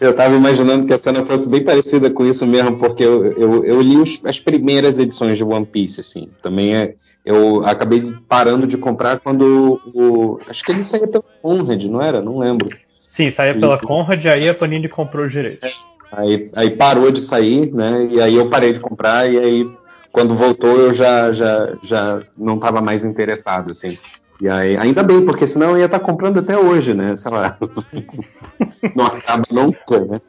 Eu 0.00 0.14
tava 0.14 0.34
imaginando 0.36 0.86
que 0.86 0.94
a 0.94 0.98
cena 0.98 1.24
fosse 1.24 1.48
bem 1.48 1.64
parecida 1.64 2.08
com 2.08 2.24
isso 2.24 2.46
mesmo, 2.46 2.78
porque 2.78 3.02
eu, 3.02 3.32
eu, 3.32 3.64
eu 3.64 3.80
li 3.80 3.96
os- 3.96 4.20
as 4.24 4.38
primeiras 4.38 4.98
edições 4.98 5.36
de 5.36 5.42
One 5.44 5.66
Piece, 5.66 6.00
assim. 6.00 6.28
Também 6.40 6.76
é, 6.76 6.94
eu 7.24 7.66
acabei 7.66 8.02
parando 8.28 8.66
de 8.66 8.76
comprar 8.76 9.18
quando 9.18 9.80
o. 9.94 10.38
Acho 10.48 10.64
que 10.64 10.70
ele 10.70 10.84
saía 10.84 11.08
pela 11.08 11.24
Conrad, 11.42 11.82
não 11.84 12.00
era? 12.00 12.22
Não 12.22 12.38
lembro. 12.38 12.70
Sim, 13.08 13.28
saía 13.30 13.54
pela 13.54 13.76
Conrad, 13.78 14.24
aí 14.26 14.48
a 14.48 14.54
Panini 14.54 14.88
comprou 14.88 15.26
os 15.26 15.32
direitos. 15.32 15.84
Aí, 16.12 16.48
aí 16.54 16.70
parou 16.70 17.10
de 17.10 17.20
sair, 17.20 17.72
né? 17.74 18.08
E 18.10 18.20
aí 18.20 18.36
eu 18.36 18.48
parei 18.48 18.72
de 18.72 18.80
comprar, 18.80 19.30
e 19.30 19.38
aí 19.38 19.66
quando 20.12 20.34
voltou 20.34 20.78
eu 20.78 20.92
já, 20.92 21.32
já, 21.32 21.76
já 21.82 22.22
não 22.36 22.54
estava 22.54 22.80
mais 22.80 23.04
interessado, 23.04 23.70
assim. 23.70 23.98
E 24.40 24.48
aí, 24.48 24.76
ainda 24.76 25.02
bem, 25.02 25.24
porque 25.24 25.46
senão 25.46 25.70
eu 25.70 25.78
ia 25.78 25.86
estar 25.86 25.98
comprando 25.98 26.38
até 26.38 26.56
hoje, 26.56 26.94
né? 26.94 27.16
Sei 27.16 27.30
lá. 27.30 27.58
não 28.94 29.06
acaba 29.06 29.44
nunca, 29.50 29.98
né? 30.04 30.20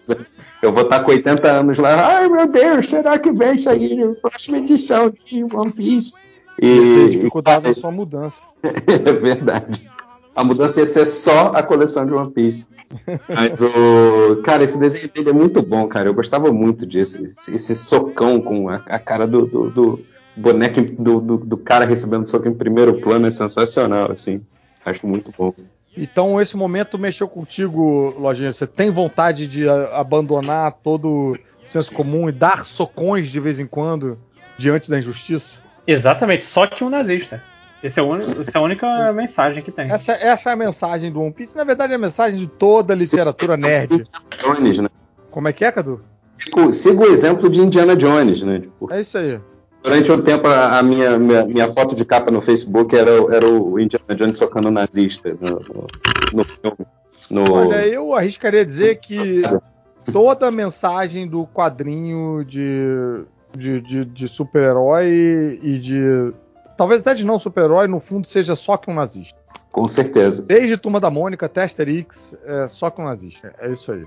Eu 0.61 0.73
vou 0.73 0.83
estar 0.83 1.01
com 1.01 1.11
80 1.11 1.47
anos 1.47 1.77
lá, 1.77 2.17
ai 2.17 2.27
meu 2.27 2.47
Deus, 2.47 2.89
será 2.89 3.19
que 3.19 3.31
vem 3.31 3.57
sair 3.57 4.03
a 4.03 4.29
próxima 4.29 4.57
edição 4.57 5.11
de 5.11 5.43
One 5.43 5.71
Piece? 5.71 6.15
E, 6.61 7.07
dificuldade 7.09 7.67
na 7.67 7.73
sua 7.73 7.91
mudança. 7.91 8.41
é 8.63 9.13
verdade. 9.13 9.89
A 10.35 10.43
mudança 10.43 10.79
ia 10.79 10.85
ser 10.85 11.05
só 11.05 11.51
a 11.53 11.61
coleção 11.61 12.05
de 12.05 12.13
One 12.13 12.31
Piece. 12.31 12.67
Mas 13.29 13.61
o. 13.61 14.41
Cara, 14.43 14.63
esse 14.63 14.77
desenho 14.77 15.09
dele 15.09 15.29
é 15.29 15.33
muito 15.33 15.61
bom, 15.61 15.87
cara. 15.87 16.09
Eu 16.09 16.13
gostava 16.13 16.51
muito 16.51 16.85
disso. 16.85 17.21
Esse, 17.23 17.55
esse 17.55 17.75
socão 17.75 18.41
com 18.41 18.69
a, 18.69 18.75
a 18.75 18.99
cara 18.99 19.27
do, 19.27 19.45
do, 19.45 19.69
do 19.69 19.99
boneco 20.41 20.81
do, 20.81 21.19
do, 21.19 21.37
do 21.37 21.57
cara 21.57 21.85
recebendo 21.85 22.29
soco 22.29 22.47
em 22.47 22.53
primeiro 22.53 22.99
plano 23.01 23.27
é 23.27 23.31
sensacional, 23.31 24.11
assim. 24.11 24.41
Acho 24.85 25.05
muito 25.07 25.33
bom. 25.37 25.53
Então 25.97 26.39
esse 26.39 26.55
momento 26.55 26.97
mexeu 26.97 27.27
contigo, 27.27 28.13
Lojinha. 28.17 28.53
Você 28.53 28.65
tem 28.67 28.89
vontade 28.91 29.47
de 29.47 29.67
abandonar 29.69 30.71
todo 30.83 31.33
o 31.33 31.37
senso 31.65 31.91
comum 31.93 32.29
e 32.29 32.31
dar 32.31 32.63
socões 32.65 33.27
de 33.29 33.39
vez 33.39 33.59
em 33.59 33.65
quando 33.67 34.17
diante 34.57 34.89
da 34.89 34.97
injustiça? 34.97 35.57
Exatamente, 35.85 36.45
só 36.45 36.67
que 36.67 36.83
um 36.83 36.89
nazista. 36.89 37.41
Esse 37.81 37.99
é 37.99 38.03
o 38.03 38.09
uni- 38.11 38.41
essa 38.41 38.57
é 38.57 38.59
a 38.59 38.61
única 38.61 39.13
mensagem 39.13 39.63
que 39.63 39.71
tem. 39.71 39.89
Essa, 39.89 40.11
essa 40.11 40.49
é 40.49 40.53
a 40.53 40.55
mensagem 40.55 41.11
do 41.11 41.21
One 41.21 41.31
Piece. 41.31 41.55
Na 41.55 41.63
verdade, 41.63 41.93
é 41.93 41.95
a 41.95 41.99
mensagem 41.99 42.37
de 42.39 42.47
toda 42.47 42.93
a 42.93 42.95
literatura 42.95 43.55
nerd. 43.55 44.03
Jones, 44.43 44.79
né? 44.79 44.89
Como 45.31 45.47
é 45.47 45.53
que 45.53 45.63
é, 45.63 45.71
Cadu? 45.71 46.01
Sigo, 46.37 46.73
sigo 46.73 47.03
o 47.03 47.07
exemplo 47.07 47.49
de 47.49 47.59
Indiana 47.61 47.95
Jones, 47.95 48.43
né? 48.43 48.59
Tipo, 48.59 48.93
É 48.93 48.99
isso 48.99 49.17
aí. 49.17 49.39
Durante 49.83 50.11
um 50.11 50.21
tempo 50.21 50.47
a, 50.47 50.81
minha, 50.83 51.17
minha, 51.17 51.45
minha 51.45 51.69
foto 51.71 51.95
de 51.95 52.03
capa 52.05 52.29
no 52.31 52.41
Facebook 52.41 52.95
era, 52.95 53.21
o- 53.21 53.31
era 53.31 53.47
o 53.47 53.79
Indiana 53.79 54.15
Jones 54.15 54.37
socando 54.37 54.69
nazista 54.71 55.29
no, 55.39 55.59
no, 55.59 55.87
no 56.33 56.43
filme. 56.43 56.87
No... 57.29 57.51
Olha, 57.53 57.85
eu 57.87 58.13
arriscaria 58.15 58.65
dizer 58.65 58.95
que 58.97 59.41
toda 60.11 60.47
a 60.47 60.51
mensagem 60.51 61.27
do 61.27 61.45
quadrinho 61.45 62.43
de, 62.43 63.23
de, 63.55 63.81
de, 63.81 64.05
de 64.05 64.27
super-herói 64.27 65.59
e 65.61 65.79
de. 65.79 66.33
Talvez 66.75 67.01
até 67.01 67.13
de 67.13 67.25
não 67.25 67.37
super-herói, 67.37 67.87
no 67.87 67.99
fundo, 67.99 68.25
seja 68.25 68.55
só 68.55 68.77
que 68.77 68.89
um 68.89 68.93
nazista. 68.93 69.37
Com 69.71 69.87
certeza. 69.87 70.41
Desde 70.41 70.77
Turma 70.77 70.99
da 70.99 71.11
Mônica 71.11 71.45
até 71.45 71.63
Asterix, 71.63 72.33
é 72.45 72.65
só 72.67 72.89
que 72.89 73.01
um 73.01 73.05
nazista. 73.05 73.53
É 73.59 73.69
isso 73.71 73.91
aí. 73.91 74.03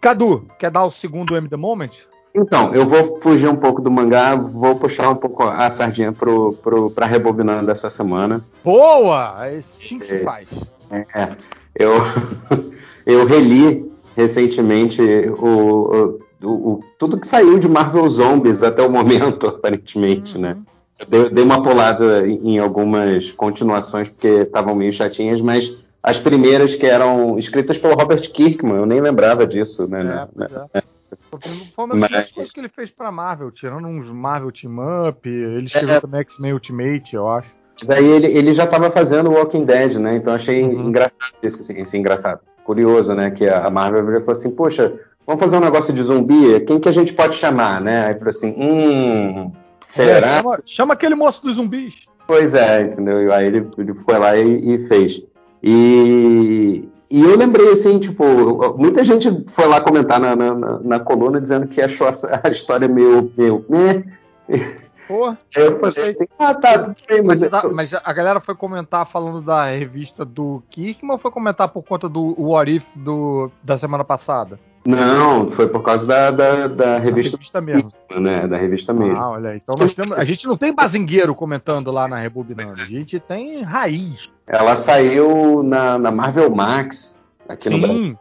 Cadu, 0.00 0.46
quer 0.58 0.70
dar 0.70 0.84
o 0.84 0.90
segundo 0.90 1.36
M 1.36 1.48
The 1.48 1.56
Moment? 1.56 1.90
Então, 2.34 2.72
eu 2.74 2.86
vou 2.86 3.20
fugir 3.20 3.48
um 3.48 3.56
pouco 3.56 3.82
do 3.82 3.90
mangá, 3.90 4.36
vou 4.36 4.76
puxar 4.76 5.10
um 5.10 5.16
pouco 5.16 5.42
a 5.42 5.68
sardinha 5.68 6.12
pro, 6.12 6.52
pro, 6.62 6.90
pra 6.90 7.06
Rebobinando 7.06 7.70
essa 7.70 7.90
semana. 7.90 8.44
Boa! 8.64 9.34
É 9.48 9.56
assim 9.56 9.98
que 9.98 10.06
se 10.06 10.16
É. 10.16 10.18
faz. 10.20 10.48
É, 10.90 11.28
eu, 11.74 11.92
eu 13.06 13.24
reli 13.26 13.90
recentemente 14.16 15.02
o, 15.02 16.18
o, 16.42 16.48
o- 16.48 16.80
tudo 16.98 17.18
que 17.18 17.26
saiu 17.26 17.58
de 17.58 17.68
Marvel 17.68 18.08
Zombies 18.08 18.62
até 18.62 18.82
o 18.82 18.90
momento, 18.90 19.46
aparentemente, 19.48 20.38
né? 20.38 20.56
Eu 21.00 21.06
dei, 21.08 21.30
dei 21.30 21.44
uma 21.44 21.62
pulada 21.62 22.26
em, 22.28 22.58
algumas 22.58 23.32
continuações 23.32 24.08
porque 24.08 24.28
estavam 24.28 24.74
meio 24.74 24.92
chatinhas, 24.92 25.40
mas 25.40 25.72
as 26.02 26.20
primeiras 26.20 26.74
que 26.74 26.86
eram 26.86 27.38
escritas 27.38 27.76
pelo 27.78 27.94
Robert 27.94 28.20
Kirkman, 28.30 28.76
eu 28.76 28.86
nem 28.86 29.00
lembrava 29.00 29.46
disso, 29.46 29.86
né? 29.88 30.26
É, 30.36 30.38
né? 30.40 30.66
é. 30.74 30.82
Foi 31.74 31.84
uma 31.84 31.94
das 31.98 32.10
Mas- 32.10 32.32
coisas 32.32 32.52
que 32.52 32.60
ele 32.60 32.68
fez 32.68 32.90
pra 32.90 33.10
Marvel, 33.10 33.50
tirando 33.50 33.86
uns 33.88 34.10
Marvel 34.10 34.50
Team 34.52 34.76
Up, 35.08 35.28
ele 35.28 35.64
escreveu 35.66 35.96
É. 35.96 36.00
também 36.00 36.20
X-Men 36.20 36.52
Ultimate, 36.52 37.14
eu 37.16 37.28
acho. 37.28 37.50
Mas 37.80 37.90
aí 37.90 38.04
ele, 38.06 38.26
ele 38.26 38.52
já 38.52 38.64
estava 38.64 38.90
fazendo 38.90 39.30
Walking 39.30 39.64
Dead, 39.64 39.94
né? 39.96 40.16
Então 40.16 40.34
achei 40.34 40.62
Uhum. 40.62 40.88
engraçado 40.88 41.32
isso, 41.42 41.60
assim, 41.60 41.80
assim, 41.80 41.98
engraçado. 41.98 42.40
Curioso, 42.64 43.14
né? 43.14 43.30
Que 43.30 43.48
a 43.48 43.70
Marvel 43.70 44.04
falou 44.20 44.30
assim, 44.32 44.50
poxa, 44.50 44.92
vamos 45.26 45.40
fazer 45.40 45.56
um 45.56 45.60
negócio 45.60 45.92
de 45.92 46.02
zumbi, 46.02 46.60
quem 46.60 46.78
que 46.78 46.88
a 46.88 46.92
gente 46.92 47.12
pode 47.14 47.36
chamar, 47.36 47.80
né? 47.80 48.06
Aí 48.06 48.14
falou 48.14 48.28
assim, 48.28 48.54
hum, 48.56 49.50
É, 49.80 49.84
será? 49.86 50.36
chama, 50.38 50.62
chama 50.66 50.94
aquele 50.94 51.14
moço 51.14 51.42
dos 51.42 51.54
zumbis. 51.56 52.06
Pois 52.26 52.54
é, 52.54 52.82
entendeu? 52.82 53.32
Aí 53.32 53.46
ele, 53.46 53.66
ele 53.78 53.94
foi 53.94 54.18
lá 54.18 54.36
e, 54.36 54.74
e 54.74 54.78
fez. 54.86 55.22
E, 55.62 56.88
e 57.10 57.20
eu 57.22 57.36
lembrei, 57.36 57.70
assim, 57.70 57.98
tipo, 57.98 58.24
muita 58.78 59.02
gente 59.02 59.44
foi 59.48 59.66
lá 59.66 59.80
comentar 59.80 60.20
na, 60.20 60.36
na, 60.36 60.54
na- 60.54 60.78
na 60.78 61.00
coluna 61.00 61.40
dizendo 61.40 61.66
que 61.66 61.80
achou 61.82 62.06
a, 62.06 62.12
a 62.44 62.48
história 62.50 62.86
meio, 62.88 63.32
meio, 63.36 63.64
né? 63.68 64.04
Pô, 65.08 65.34
eu 65.56 65.80
assim, 65.86 66.24
ah, 66.38 66.54
tá, 66.54 66.78
tudo 66.78 66.96
bem, 67.08 67.22
mas, 67.22 67.40
mas... 67.40 67.50
tá- 67.50 67.68
mas 67.72 67.92
a 67.94 68.12
galera 68.12 68.40
foi 68.40 68.54
comentar 68.54 69.04
falando 69.06 69.42
da 69.42 69.64
revista 69.70 70.24
do 70.24 70.62
Kirkman 70.70 71.12
ou 71.12 71.18
foi 71.18 71.30
comentar 71.30 71.68
por 71.68 71.82
conta 71.82 72.08
do 72.08 72.34
What 72.40 72.70
If 72.76 72.96
do, 72.96 73.50
da 73.62 73.76
semana 73.76 74.04
passada? 74.04 74.58
Não, 74.86 75.50
foi 75.50 75.66
por 75.68 75.82
causa 75.82 76.06
da, 76.06 76.30
da, 76.30 76.66
da 76.66 76.68
Da 76.68 76.98
revista, 76.98 77.36
revista 77.36 77.60
mesmo. 77.60 77.90
né? 78.18 78.46
Da 78.48 78.56
revista 78.56 78.94
mesmo. 78.94 79.14
Ah, 79.18 79.30
olha. 79.32 79.54
Então 79.54 79.74
nós 79.78 79.92
temos, 79.92 80.12
a 80.12 80.24
gente 80.24 80.46
não 80.46 80.56
tem 80.56 80.74
bazingueiro 80.74 81.34
comentando 81.34 81.90
lá 81.92 82.08
na 82.08 82.16
Rebobinando. 82.18 82.80
A 82.80 82.86
gente 82.86 83.20
tem 83.20 83.62
raiz. 83.62 84.30
Ela 84.50 84.74
saiu 84.74 85.62
na, 85.62 85.96
na 85.96 86.10
Marvel 86.10 86.50
Max, 86.50 87.16
aqui 87.48 87.70
no 87.70 87.78
Brasil. 87.78 88.04
Sim. 88.04 88.18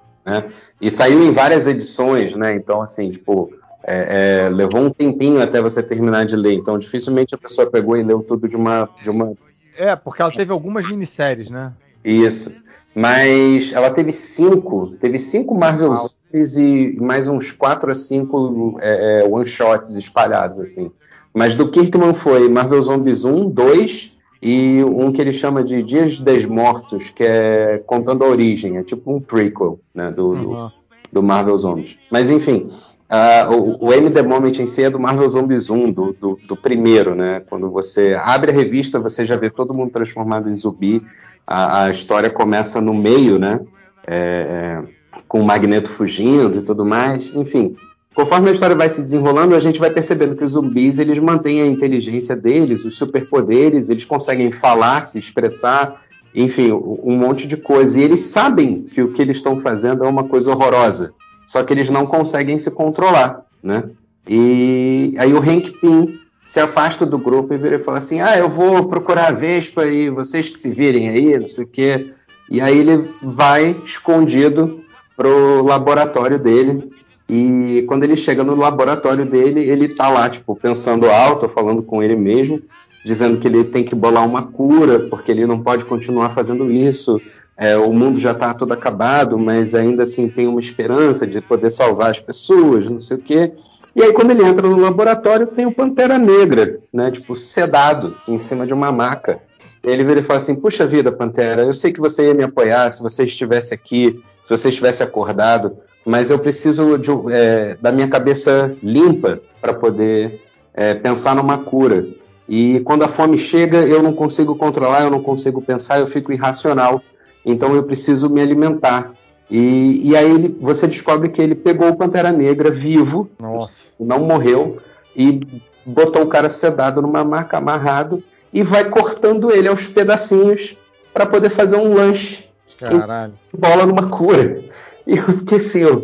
E 0.79 0.91
saiu 0.91 1.23
em 1.23 1.31
várias 1.31 1.65
edições, 1.65 2.35
né? 2.35 2.53
Então, 2.53 2.83
assim, 2.83 3.09
tipo, 3.09 3.51
é, 3.83 4.43
é, 4.45 4.49
levou 4.49 4.79
um 4.79 4.91
tempinho 4.91 5.41
até 5.41 5.59
você 5.59 5.81
terminar 5.81 6.27
de 6.27 6.35
ler. 6.35 6.53
Então, 6.53 6.77
dificilmente 6.77 7.33
a 7.33 7.37
pessoa 7.37 7.67
pegou 7.67 7.97
e 7.97 8.03
leu 8.03 8.21
tudo 8.21 8.47
de 8.47 8.55
uma. 8.55 8.87
De 9.01 9.09
uma... 9.09 9.33
É, 9.75 9.95
porque 9.95 10.21
ela 10.21 10.31
teve 10.31 10.51
algumas 10.51 10.87
minisséries, 10.87 11.49
né? 11.49 11.73
Isso. 12.05 12.53
Mas 12.93 13.73
ela 13.73 13.89
teve 13.89 14.11
cinco. 14.11 14.91
Teve 14.99 15.17
cinco 15.17 15.55
Marvel. 15.55 15.95
Zombies 15.95 16.55
e 16.55 16.95
mais 17.01 17.27
uns 17.27 17.51
quatro 17.51 17.91
a 17.91 17.95
cinco 17.95 18.77
é, 18.81 19.21
é, 19.21 19.27
one-shots 19.27 19.95
espalhados, 19.95 20.59
assim. 20.59 20.91
Mas 21.33 21.55
do 21.55 21.71
Kirkman 21.71 22.13
foi 22.13 22.47
Marvel 22.47 22.83
Zombies 22.83 23.25
1, 23.25 23.49
2 23.49 24.18
e 24.41 24.83
um 24.83 25.11
que 25.11 25.21
ele 25.21 25.33
chama 25.33 25.63
de 25.63 25.83
Dias 25.83 26.19
dos 26.19 26.45
Mortos, 26.45 27.09
que 27.09 27.23
é 27.23 27.81
contando 27.85 28.23
a 28.23 28.27
origem. 28.27 28.77
É 28.77 28.83
tipo 28.83 29.13
um 29.13 29.19
prequel, 29.19 29.79
né? 29.93 30.09
Do, 30.11 30.35
do, 30.35 30.49
Uhum. 30.51 30.71
do 31.11 31.23
Marvel 31.23 31.57
Zombies. 31.57 31.97
Mas 32.09 32.29
enfim, 32.29 32.69
ah, 33.09 33.49
o, 33.51 33.87
o 33.87 33.93
M 33.93 34.09
The 34.11 34.21
Moment 34.21 34.59
em 34.59 34.67
si 34.67 34.83
é 34.83 34.89
do 34.89 34.99
Marvel 34.99 35.27
Zombies 35.29 35.69
1, 35.69 35.91
do, 35.91 36.13
do, 36.13 36.39
do 36.47 36.55
primeiro, 36.55 37.15
né? 37.15 37.41
Quando 37.49 37.69
você 37.69 38.15
abre 38.21 38.51
a 38.51 38.53
revista, 38.53 38.99
você 38.99 39.25
já 39.25 39.35
vê 39.35 39.49
todo 39.49 39.73
mundo 39.73 39.91
transformado 39.91 40.47
em 40.47 40.53
zumbi. 40.55 41.01
A, 41.45 41.85
a 41.85 41.89
história 41.89 42.29
começa 42.29 42.79
no 42.79 42.93
meio, 42.93 43.39
né? 43.39 43.59
É, 44.07 44.83
é, 44.85 45.19
com 45.27 45.41
o 45.41 45.43
Magneto 45.43 45.89
fugindo 45.89 46.59
e 46.59 46.61
tudo 46.61 46.85
mais. 46.85 47.33
Enfim, 47.35 47.75
conforme 48.13 48.49
a 48.49 48.51
história 48.53 48.75
vai 48.75 48.89
se 48.89 49.01
desenrolando, 49.01 49.55
a 49.55 49.59
gente 49.59 49.79
vai 49.79 49.89
percebendo 49.89 50.35
que 50.35 50.43
os 50.43 50.51
zumbis 50.51 50.99
eles 50.99 51.19
mantêm 51.19 51.61
a 51.61 51.67
inteligência 51.67 52.35
deles, 52.35 52.85
os 52.85 52.97
superpoderes, 52.97 53.89
eles 53.89 54.05
conseguem 54.05 54.51
falar, 54.51 55.01
se 55.01 55.17
expressar, 55.17 56.01
enfim, 56.33 56.71
um 56.71 57.17
monte 57.17 57.47
de 57.47 57.57
coisa. 57.57 57.99
E 57.99 58.03
eles 58.03 58.21
sabem 58.21 58.83
que 58.83 59.01
o 59.01 59.13
que 59.13 59.21
eles 59.21 59.37
estão 59.37 59.59
fazendo 59.59 60.03
é 60.03 60.07
uma 60.07 60.23
coisa 60.23 60.51
horrorosa. 60.51 61.13
Só 61.47 61.63
que 61.63 61.73
eles 61.73 61.89
não 61.89 62.05
conseguem 62.05 62.59
se 62.59 62.69
controlar, 62.69 63.45
né? 63.63 63.83
E 64.27 65.15
aí 65.17 65.33
o 65.33 65.39
Hank 65.39 65.71
Pym 65.79 66.19
se 66.43 66.59
afasta 66.59 67.05
do 67.05 67.17
grupo 67.17 67.53
e 67.53 67.57
vira 67.57 67.77
e 67.77 67.83
fala 67.83 67.97
assim: 67.97 68.21
Ah, 68.21 68.37
eu 68.37 68.49
vou 68.49 68.87
procurar 68.87 69.29
a 69.29 69.31
Vespa 69.31 69.85
e 69.85 70.09
vocês 70.09 70.47
que 70.47 70.59
se 70.59 70.71
virem 70.71 71.09
aí, 71.09 71.39
não 71.39 71.47
sei 71.47 71.63
o 71.63 71.67
quê. 71.67 72.05
E 72.49 72.61
aí 72.61 72.77
ele 72.77 73.09
vai 73.21 73.79
escondido 73.83 74.83
pro 75.17 75.63
laboratório 75.63 76.37
dele. 76.37 76.91
E 77.29 77.83
quando 77.87 78.03
ele 78.03 78.17
chega 78.17 78.43
no 78.43 78.55
laboratório 78.55 79.25
dele, 79.25 79.61
ele 79.61 79.93
tá 79.93 80.09
lá, 80.09 80.27
tipo, 80.29 80.55
pensando 80.55 81.09
alto, 81.09 81.47
falando 81.47 81.83
com 81.83 82.01
ele 82.01 82.15
mesmo, 82.15 82.59
dizendo 83.05 83.37
que 83.37 83.47
ele 83.47 83.63
tem 83.63 83.83
que 83.83 83.93
bolar 83.93 84.25
uma 84.25 84.43
cura, 84.43 84.99
porque 84.99 85.31
ele 85.31 85.45
não 85.45 85.61
pode 85.61 85.85
continuar 85.85 86.31
fazendo 86.31 86.71
isso. 86.71 87.21
É, 87.55 87.77
o 87.77 87.93
mundo 87.93 88.19
já 88.19 88.31
está 88.31 88.53
todo 88.53 88.73
acabado, 88.73 89.37
mas 89.37 89.75
ainda 89.75 90.03
assim 90.03 90.27
tem 90.27 90.47
uma 90.47 90.59
esperança 90.59 91.27
de 91.27 91.39
poder 91.39 91.69
salvar 91.69 92.09
as 92.09 92.19
pessoas, 92.19 92.89
não 92.89 92.99
sei 92.99 93.17
o 93.17 93.21
quê. 93.21 93.51
E 93.95 94.01
aí, 94.01 94.13
quando 94.13 94.31
ele 94.31 94.45
entra 94.45 94.67
no 94.67 94.79
laboratório, 94.79 95.47
tem 95.47 95.65
o 95.65 95.73
Pantera 95.73 96.17
Negra, 96.17 96.79
né? 96.91 97.11
Tipo, 97.11 97.35
sedado 97.35 98.15
em 98.27 98.37
cima 98.37 98.65
de 98.65 98.73
uma 98.73 98.91
maca. 98.91 99.39
Ele 99.83 100.03
vira 100.03 100.19
e 100.19 100.23
fala 100.23 100.37
assim: 100.37 100.55
Puxa 100.55 100.85
vida, 100.85 101.11
Pantera, 101.11 101.63
eu 101.63 101.73
sei 101.73 101.91
que 101.91 101.99
você 101.99 102.27
ia 102.27 102.33
me 102.33 102.43
apoiar 102.43 102.89
se 102.91 103.01
você 103.01 103.23
estivesse 103.23 103.73
aqui, 103.73 104.23
se 104.43 104.49
você 104.49 104.69
estivesse 104.69 105.03
acordado, 105.03 105.77
mas 106.09 106.31
eu 106.31 106.39
preciso 106.39 106.97
de, 106.97 107.11
é, 107.31 107.77
da 107.79 107.91
minha 107.91 108.07
cabeça 108.07 108.75
limpa 108.81 109.39
para 109.61 109.75
poder 109.75 110.41
é, 110.73 110.95
pensar 110.95 111.35
numa 111.35 111.59
cura. 111.59 112.03
E 112.47 112.79
quando 112.79 113.03
a 113.03 113.07
fome 113.07 113.37
chega, 113.37 113.77
eu 113.77 114.01
não 114.01 114.11
consigo 114.11 114.55
controlar, 114.55 115.03
eu 115.03 115.11
não 115.11 115.21
consigo 115.21 115.61
pensar, 115.61 115.99
eu 115.99 116.07
fico 116.07 116.33
irracional. 116.33 116.99
Então 117.45 117.75
eu 117.75 117.83
preciso 117.83 118.27
me 118.27 118.41
alimentar. 118.41 119.11
E, 119.51 120.01
e 120.03 120.17
aí 120.17 120.31
ele, 120.31 120.57
você 120.59 120.87
descobre 120.87 121.29
que 121.29 121.39
ele 121.39 121.53
pegou 121.53 121.89
o 121.89 121.95
Pantera 121.95 122.31
Negra 122.31 122.71
vivo, 122.71 123.29
Nossa. 123.39 123.91
não 123.99 124.21
morreu, 124.21 124.79
e 125.15 125.41
botou 125.85 126.23
o 126.23 126.27
cara 126.27 126.49
sedado 126.49 127.03
numa 127.03 127.23
maca, 127.23 127.57
amarrado, 127.57 128.23
e 128.51 128.63
vai 128.63 128.89
cortando 128.89 129.51
ele 129.51 129.67
aos 129.67 129.85
pedacinhos 129.85 130.75
para 131.13 131.27
poder 131.27 131.51
fazer 131.51 131.75
um 131.75 131.93
lanche. 131.93 132.49
Caralho. 132.79 133.33
Bola 133.55 133.85
numa 133.85 134.09
cura. 134.09 134.63
E 135.09 135.17
eu 135.17 135.23
fiquei 135.23 135.57
assim, 135.57 135.83
ó, 135.85 136.01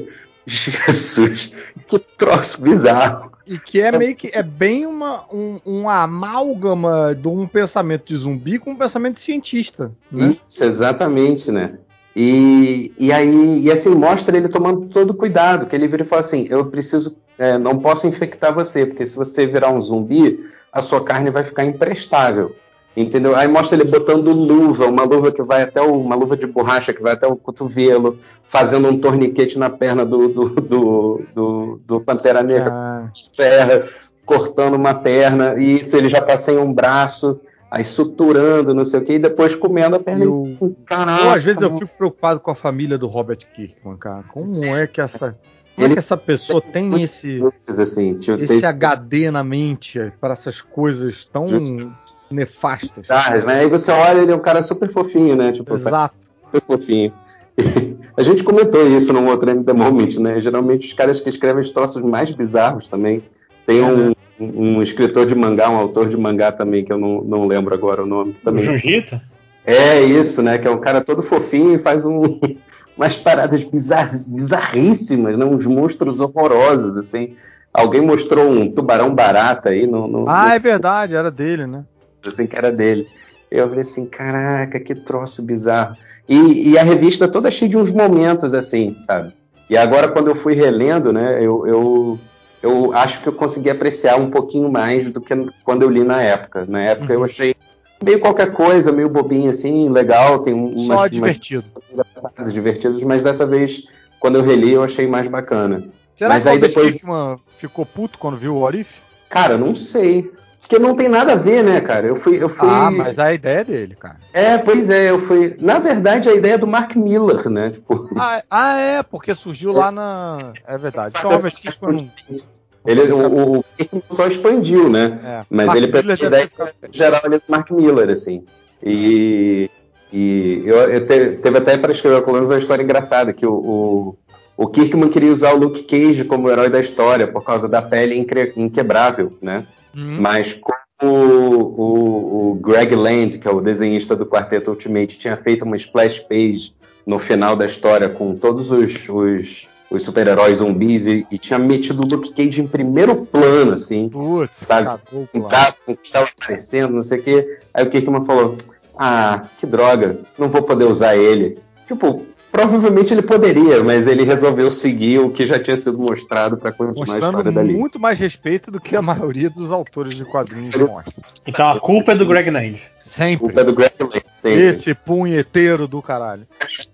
Jesus, 0.48 1.53
que 1.88 2.00
troço 2.00 2.59
bizarro. 2.59 3.32
E 3.45 3.59
que 3.59 3.80
é 3.80 3.95
meio 3.95 4.16
que. 4.16 4.32
É 4.34 4.42
bem 4.42 4.88
uma, 4.88 5.24
um, 5.32 5.59
um 5.64 5.88
amálgama 5.88 7.14
de 7.14 7.27
um 7.27 7.45
pensamento 7.45 8.06
de 8.06 8.17
zumbi 8.17 8.58
com 8.58 8.72
um 8.72 8.75
pensamento 8.75 9.16
de 9.16 9.22
cientista. 9.22 9.92
Né? 10.11 10.35
Isso, 10.48 10.64
exatamente, 10.64 11.51
né? 11.51 11.77
E, 12.16 12.92
e 12.98 13.11
aí, 13.11 13.61
e 13.61 13.72
assim, 13.72 13.90
mostra 13.90 14.35
ele 14.35 14.50
tomando 14.50 14.88
todo 14.88 15.14
cuidado, 15.14 15.67
que 15.67 15.75
ele 15.75 15.88
vira 15.88 16.03
e 16.03 16.08
fala 16.08 16.22
assim, 16.22 16.48
eu 16.50 16.66
preciso, 16.66 17.16
é, 17.38 17.59
não 17.59 17.77
posso 17.77 18.08
infectar 18.08 18.56
você, 18.56 18.88
porque 18.88 19.06
se 19.06 19.16
você 19.16 19.45
virar 19.45 19.69
um 19.69 19.82
zumbi, 19.82 20.40
a 20.72 20.82
sua 20.82 21.03
carne 21.03 21.30
vai 21.30 21.43
ficar 21.43 21.66
imprestável. 21.66 22.56
Entendeu? 22.95 23.35
Aí 23.35 23.48
mostra 23.48 23.75
ele 23.77 23.90
botando 23.91 24.32
luva, 24.32 24.85
uma 24.88 25.03
luva 25.03 25.30
que 25.32 25.43
vai 25.43 25.64
até 25.64 25.82
o, 25.82 25.99
uma 25.99 26.15
luva 26.15 26.38
de 26.38 26.48
borracha 26.48 26.93
que 26.93 27.01
vai 27.01 27.11
até 27.14 27.27
o 27.27 27.35
cotovelo, 27.35 28.17
fazendo 28.48 28.88
um 28.88 28.98
torniquete 28.98 29.59
na 29.59 29.69
perna 29.69 30.06
do, 30.06 30.30
do, 30.30 30.49
do, 30.49 31.22
do, 31.35 31.82
do 31.85 31.99
Pantera 32.01 32.41
Negra, 32.41 32.72
Ah, 32.72 33.09
serra, 33.33 33.88
cortando 34.25 34.75
uma 34.75 34.93
perna, 34.93 35.56
e 35.59 35.80
isso 35.82 35.95
ele 35.98 36.07
já 36.09 36.22
tá 36.22 36.38
sem 36.38 36.57
um 36.57 36.72
braço, 36.74 37.40
aí 37.69 37.83
suturando, 37.83 38.74
não 38.74 38.85
sei 38.85 39.01
o 39.01 39.03
que, 39.03 39.14
e 39.14 39.19
depois 39.19 39.56
comendo 39.56 39.98
a 39.98 39.99
perna. 39.99 40.24
Eu- 40.24 40.75
Caraca, 40.85 41.33
às 41.33 41.43
vezes 41.43 41.61
eu 41.61 41.77
fico 41.77 41.91
preocupado 41.98 42.40
com 42.40 42.49
a 42.51 42.56
família 42.56 42.98
do 42.98 43.07
Robert 43.07 43.40
Kirkman, 43.53 43.98
cara. 43.98 44.24
Como 44.33 44.64
é 44.64 44.88
que 44.88 45.01
essa. 45.01 45.38
Como 45.75 45.83
é 45.83 45.90
Ele- 45.90 45.95
que 45.95 45.99
essa 45.99 46.15
pessoa 46.15 46.61
tem 46.61 47.01
esse, 47.03 47.41
assim, 47.67 48.14
tipo, 48.17 48.41
esse 48.41 48.61
tem- 48.61 48.69
HD 48.69 49.30
na 49.30 49.43
mente 49.43 49.99
para 50.22 50.32
essas 50.32 50.61
coisas 50.61 51.25
tão 51.25 51.45
Justo. 51.49 51.91
Nefastas? 52.32 53.08
Ah, 53.10 53.38
né? 53.38 53.60
Aí 53.62 53.70
você 53.70 53.92
olha, 53.92 54.22
ele 54.22 54.32
é 54.32 54.36
um 54.36 54.40
cara 54.40 54.62
super 54.62 54.90
fofinho, 54.90 55.36
né? 55.36 55.52
Tipo, 55.52 55.76
Exato. 55.76 56.16
super 56.45 56.62
fofinho. 56.66 57.14
A 58.18 58.24
gente 58.24 58.44
comentou 58.44 58.86
isso 58.88 59.14
num 59.14 59.28
outro 59.28 59.50
M 59.50 59.64
The 59.64 59.74
Moment, 59.74 60.20
né? 60.20 60.40
Geralmente 60.42 60.88
os 60.88 60.94
caras 60.94 61.20
que 61.20 61.30
escrevem 61.30 61.62
os 61.62 61.72
troços 61.72 62.02
mais 62.02 62.32
bizarros 62.32 62.88
também. 62.88 63.24
Tem 63.66 63.82
um, 63.82 64.14
um 64.40 64.82
escritor 64.82 65.26
de 65.26 65.36
mangá, 65.36 65.70
um 65.70 65.78
autor 65.78 66.08
de 66.08 66.18
mangá 66.18 66.52
também, 66.52 66.84
que 66.84 66.92
eu 66.92 66.98
não, 66.98 67.22
não 67.22 67.48
lembro 67.48 67.74
agora 67.74 68.04
o 68.04 68.06
nome. 68.06 68.32
O 68.32 68.44
Também. 68.44 68.64
Jujita? 68.64 69.22
É 69.66 70.00
isso, 70.02 70.42
né? 70.44 70.58
Que 70.58 70.68
é 70.68 70.72
um 70.72 70.80
cara 70.80 71.02
todo 71.02 71.24
fofinho 71.24 71.74
e 71.74 71.80
faz 71.80 72.06
um, 72.06 72.22
umas 72.95 73.18
paradas 73.18 73.64
bizarras, 73.64 74.28
bizarríssimas, 74.28 75.38
né? 75.38 75.45
Uns 75.45 75.66
monstros 75.66 76.20
horrorosos, 76.20 76.95
assim. 76.95 77.34
Alguém 77.74 78.02
mostrou 78.02 78.50
um 78.50 78.72
tubarão 78.72 79.14
barata 79.14 79.70
aí 79.70 79.86
no, 79.86 80.08
no, 80.08 80.26
Ah, 80.30 80.56
é 80.56 80.60
verdade, 80.60 81.16
era 81.16 81.30
dele, 81.30 81.66
né? 81.66 81.84
Assim, 82.30 82.48
que 82.48 82.56
era 82.56 82.72
dele. 82.72 83.08
Eu 83.52 83.68
falei 83.68 83.82
assim, 83.82 84.06
caraca, 84.06 84.80
que 84.80 84.95
troço 84.95 85.42
bizarro. 85.44 85.95
E, 86.28 86.72
e 86.72 86.78
a 86.78 86.84
revista 86.84 87.28
toda 87.28 87.52
cheia 87.52 87.70
de 87.70 87.78
uns 87.78 87.92
momentos 87.92 88.54
assim, 88.54 88.95
sabe? 89.00 89.32
E 89.70 89.78
agora, 89.78 90.08
quando 90.08 90.28
eu 90.30 90.36
fui 90.36 90.54
relendo, 90.54 91.14
né, 91.14 91.38
eu, 91.42 91.66
eu, 91.68 92.20
eu 92.62 92.94
acho 92.94 93.22
que 93.22 93.28
eu 93.28 93.34
consegui 93.34 93.70
apreciar 93.70 94.20
um 94.20 94.30
pouquinho 94.30 94.72
mais 94.72 95.12
do 95.12 95.22
que 95.22 95.34
quando 95.64 95.84
eu 95.84 95.90
li 95.90 96.04
na 96.04 96.22
época. 96.22 96.66
Na 96.68 96.82
época 96.82 97.14
eu 97.14 97.24
achei 97.24 97.56
meio 98.04 98.20
qualquer 98.20 98.52
coisa, 98.52 98.92
meio 98.92 99.10
bobinho 99.10 99.50
assim, 99.50 99.90
legal, 99.90 100.40
tem 100.40 100.54
um- 100.54 100.70
umas, 100.70 100.86
Só 100.88 100.94
umas 100.98 101.12
divertido. 101.12 101.66
engraçadas, 101.92 102.54
divertidas, 102.54 103.02
mas 103.04 103.24
dessa 103.24 103.45
vez, 103.45 103.84
quando 104.20 104.36
eu 104.38 104.44
reli, 104.44 104.74
eu 104.74 104.84
achei 104.84 105.08
mais 105.08 105.28
bacana. 105.28 105.88
Será 106.16 106.30
Mas 106.30 106.44
que 106.44 106.50
aí 106.50 106.60
depois- 106.60 106.92
Kirkman 106.94 107.38
ficou 107.58 107.86
puto 107.86 108.18
quando 108.18 108.38
viu 108.38 108.56
o 108.56 108.62
Orif? 108.62 109.00
Cara, 109.30 109.58
não 109.58 109.76
sei. 109.76 110.32
Porque 110.68 110.80
não 110.80 110.95
tem 110.95 111.08
nada 111.08 111.34
a 111.34 111.35
ver, 111.35 111.64
né, 111.64 111.80
cara? 111.80 112.08
Eu 112.08 112.16
fui. 112.16 112.42
Eu 112.42 112.50
fui... 112.50 112.68
Ah, 112.68 112.90
mas 112.90 113.19
a 113.19 113.32
ideia 113.32 113.60
é 113.60 113.64
dele, 113.64 113.95
cara. 113.95 114.18
É, 114.34 114.58
pois 114.58 114.90
é, 114.90 115.11
eu 115.11 115.19
fui. 115.22 115.56
Na 115.60 115.77
verdade, 115.77 116.27
a 116.27 116.34
ideia 116.34 116.56
é 116.56 116.58
do 116.58 116.66
Mark 116.66 116.95
Miller, 116.95 117.48
né? 117.50 117.69
Tipo, 117.69 118.10
Ah, 118.18 118.42
ah, 118.50 118.77
é, 118.80 119.03
porque 119.03 119.35
surgiu 119.35 119.72
lá 119.72 119.92
na. 119.92 120.38
É 120.68 120.76
verdade. 120.76 121.14
Então 121.19 121.30
Robert 121.30 121.53
Kirkman 121.53 122.10
não. 122.30 122.35
ele, 122.84 123.11
o, 123.11 123.60
o 123.60 123.66
só 124.10 124.26
expandiu, 124.26 124.90
né? 124.90 125.19
É. 125.24 125.45
Mas 125.52 125.68
Mark 125.68 125.77
ele 125.77 125.85
Miller 125.88 126.02
pegou 126.03 126.14
a 126.14 126.16
deve 126.16 126.26
ideia 126.27 126.48
ficado- 126.48 126.74
geral 126.92 127.22
ali 127.24 127.38
do 127.38 127.44
Mark 127.48 127.69
Miller, 127.69 128.10
assim. 128.10 128.44
E, 128.84 129.69
e 130.11 130.64
eu, 130.66 130.77
eu 130.92 131.06
te- 131.06 131.38
teve 131.44 131.58
até 131.60 131.77
para 131.77 131.92
escrever 131.92 132.18
a 132.18 132.22
coluna 132.24 132.45
uma 132.45 132.58
história 132.58 132.82
engraçada, 132.82 133.32
que 133.34 133.45
o, 133.45 133.53
o, 133.53 134.18
o 134.58 134.68
Kirkman 134.68 135.10
queria 135.10 135.32
usar 135.32 135.53
o 135.53 135.58
Luke 135.58 135.84
Cage 135.84 136.24
como 136.24 136.50
herói 136.50 136.69
da 136.69 136.80
história 136.80 137.27
por 137.27 137.44
causa 137.44 137.69
da 137.69 137.84
pele 137.84 138.18
incre- 138.18 138.53
inquebrável, 138.58 139.38
né? 139.40 139.64
Hum. 139.95 140.17
Mas 140.19 140.53
como 140.53 140.75
o, 141.03 142.51
o, 142.51 142.56
Greg 142.56 142.95
Land, 142.95 143.38
que 143.38 143.48
é 143.48 143.51
o 143.51 143.61
desenhista 143.61 144.15
do 144.15 144.25
Quarteto 144.25 144.72
Ultimate, 144.72 145.17
tinha 145.17 145.38
feito 145.38 145.65
uma 145.65 145.77
splash 145.77 146.19
page 146.19 146.75
no 147.06 147.19
final 147.19 147.56
da 147.56 147.65
história 147.65 148.09
com 148.09 148.35
todos 148.35 148.72
os, 148.72 149.07
os, 149.09 149.67
os 149.90 150.03
super-heróis 150.03 150.57
zumbis 150.57 151.06
e, 151.06 151.25
e 151.30 151.38
tinha 151.38 151.59
metido 151.59 152.01
o 152.01 152.07
Luke 152.07 152.33
Cage 152.33 152.61
em 152.61 152.67
primeiro 152.67 153.25
plano, 153.25 153.74
assim, 153.74 154.09
Putz, 154.09 154.57
Sabe, 154.57 154.90
um 155.33 155.43
caso 155.43 155.80
com 155.85 155.91
o 155.91 155.98
que 155.98 156.07
estava 156.07 156.27
aparecendo, 156.27 156.93
não 156.93 157.03
sei 157.03 157.19
o 157.19 157.24
quê. 157.24 157.59
Aí 157.74 157.85
o 157.85 157.90
Kirkman 157.90 158.25
falou: 158.25 158.56
Ah, 158.98 159.48
que 159.57 159.65
droga, 159.65 160.19
não 160.38 160.49
vou 160.49 160.64
poder 160.64 160.85
usar 160.85 161.15
ele. 161.15 161.59
Tipo, 161.88 162.25
provavelmente 162.56 163.14
ele 163.14 163.22
poderia, 163.22 163.84
mas 163.84 164.08
ele 164.08 164.24
resolveu 164.24 164.72
seguir 164.72 165.19
o 165.19 165.30
que 165.30 165.45
já 165.45 165.59
tinha 165.59 165.75
sido 165.75 165.98
mostrado 165.98 166.56
para 166.56 166.72
continuar 166.72 167.03
a 167.03 167.11
Mostrando 167.11 167.40
história 167.40 167.51
dali. 167.51 167.74
muito 167.74 168.00
mais 168.00 168.17
respeito 168.17 168.72
do 168.72 168.80
que 168.80 168.95
a 168.95 169.01
maioria 169.01 169.50
dos 169.50 169.72
autores 169.74 170.16
de 170.16 170.24
quadrinhos 170.24 170.74
mostra. 170.75 171.14
Então 171.45 171.69
a 171.69 171.80
culpa 171.80 172.14
é 172.14 172.16
do 172.16 172.25
Greg 172.25 172.50
Land. 172.50 172.82
Sempre. 173.01 173.40
Culpa 173.48 173.61
é 173.61 173.64
do 173.66 173.74
Greg 173.74 173.93
Land, 174.00 174.24
sempre. 174.30 174.61
Esse 174.61 174.93
punheteiro 174.95 175.85
do 175.85 176.01
caralho. 176.01 176.48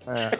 É. 0.08 0.38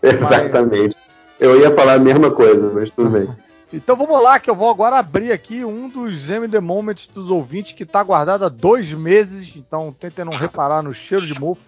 Exatamente. 0.02 0.96
Eu 1.38 1.60
ia 1.60 1.70
falar 1.72 1.94
a 1.94 1.98
mesma 1.98 2.30
coisa, 2.30 2.70
mas 2.72 2.90
tudo 2.90 3.10
bem. 3.10 3.28
Então 3.72 3.96
vamos 3.96 4.22
lá, 4.22 4.38
que 4.38 4.48
eu 4.48 4.54
vou 4.54 4.70
agora 4.70 4.96
abrir 4.96 5.32
aqui 5.32 5.64
um 5.64 5.88
dos 5.88 6.30
MD 6.30 6.60
Moments 6.60 7.08
dos 7.12 7.28
ouvintes 7.28 7.72
que 7.72 7.84
tá 7.84 8.00
guardado 8.00 8.44
há 8.44 8.48
dois 8.48 8.94
meses. 8.94 9.52
Então 9.56 9.92
tentem 9.98 10.24
não 10.24 10.32
reparar 10.32 10.82
no 10.82 10.94
cheiro 10.94 11.26
de 11.26 11.38
mofo. 11.38 11.62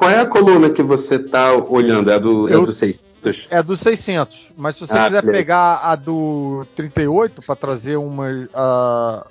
Qual 0.00 0.10
é 0.10 0.18
a 0.18 0.24
coluna 0.24 0.70
que 0.70 0.82
você 0.82 1.18
tá 1.18 1.52
olhando? 1.52 2.10
É 2.10 2.14
a 2.14 2.18
do, 2.18 2.48
é 2.48 2.54
Eu- 2.54 2.64
do 2.64 2.72
600? 2.72 3.46
É 3.50 3.62
dos 3.62 3.80
600, 3.80 4.50
mas 4.56 4.74
se 4.76 4.86
você 4.86 4.96
Ah, 4.96 5.04
quiser 5.04 5.20
beleza. 5.20 5.38
pegar 5.38 5.80
a 5.82 5.94
do 5.94 6.66
38 6.74 7.42
para 7.42 7.54
trazer 7.54 7.96
umas, 7.98 8.48
ah, 8.54 9.26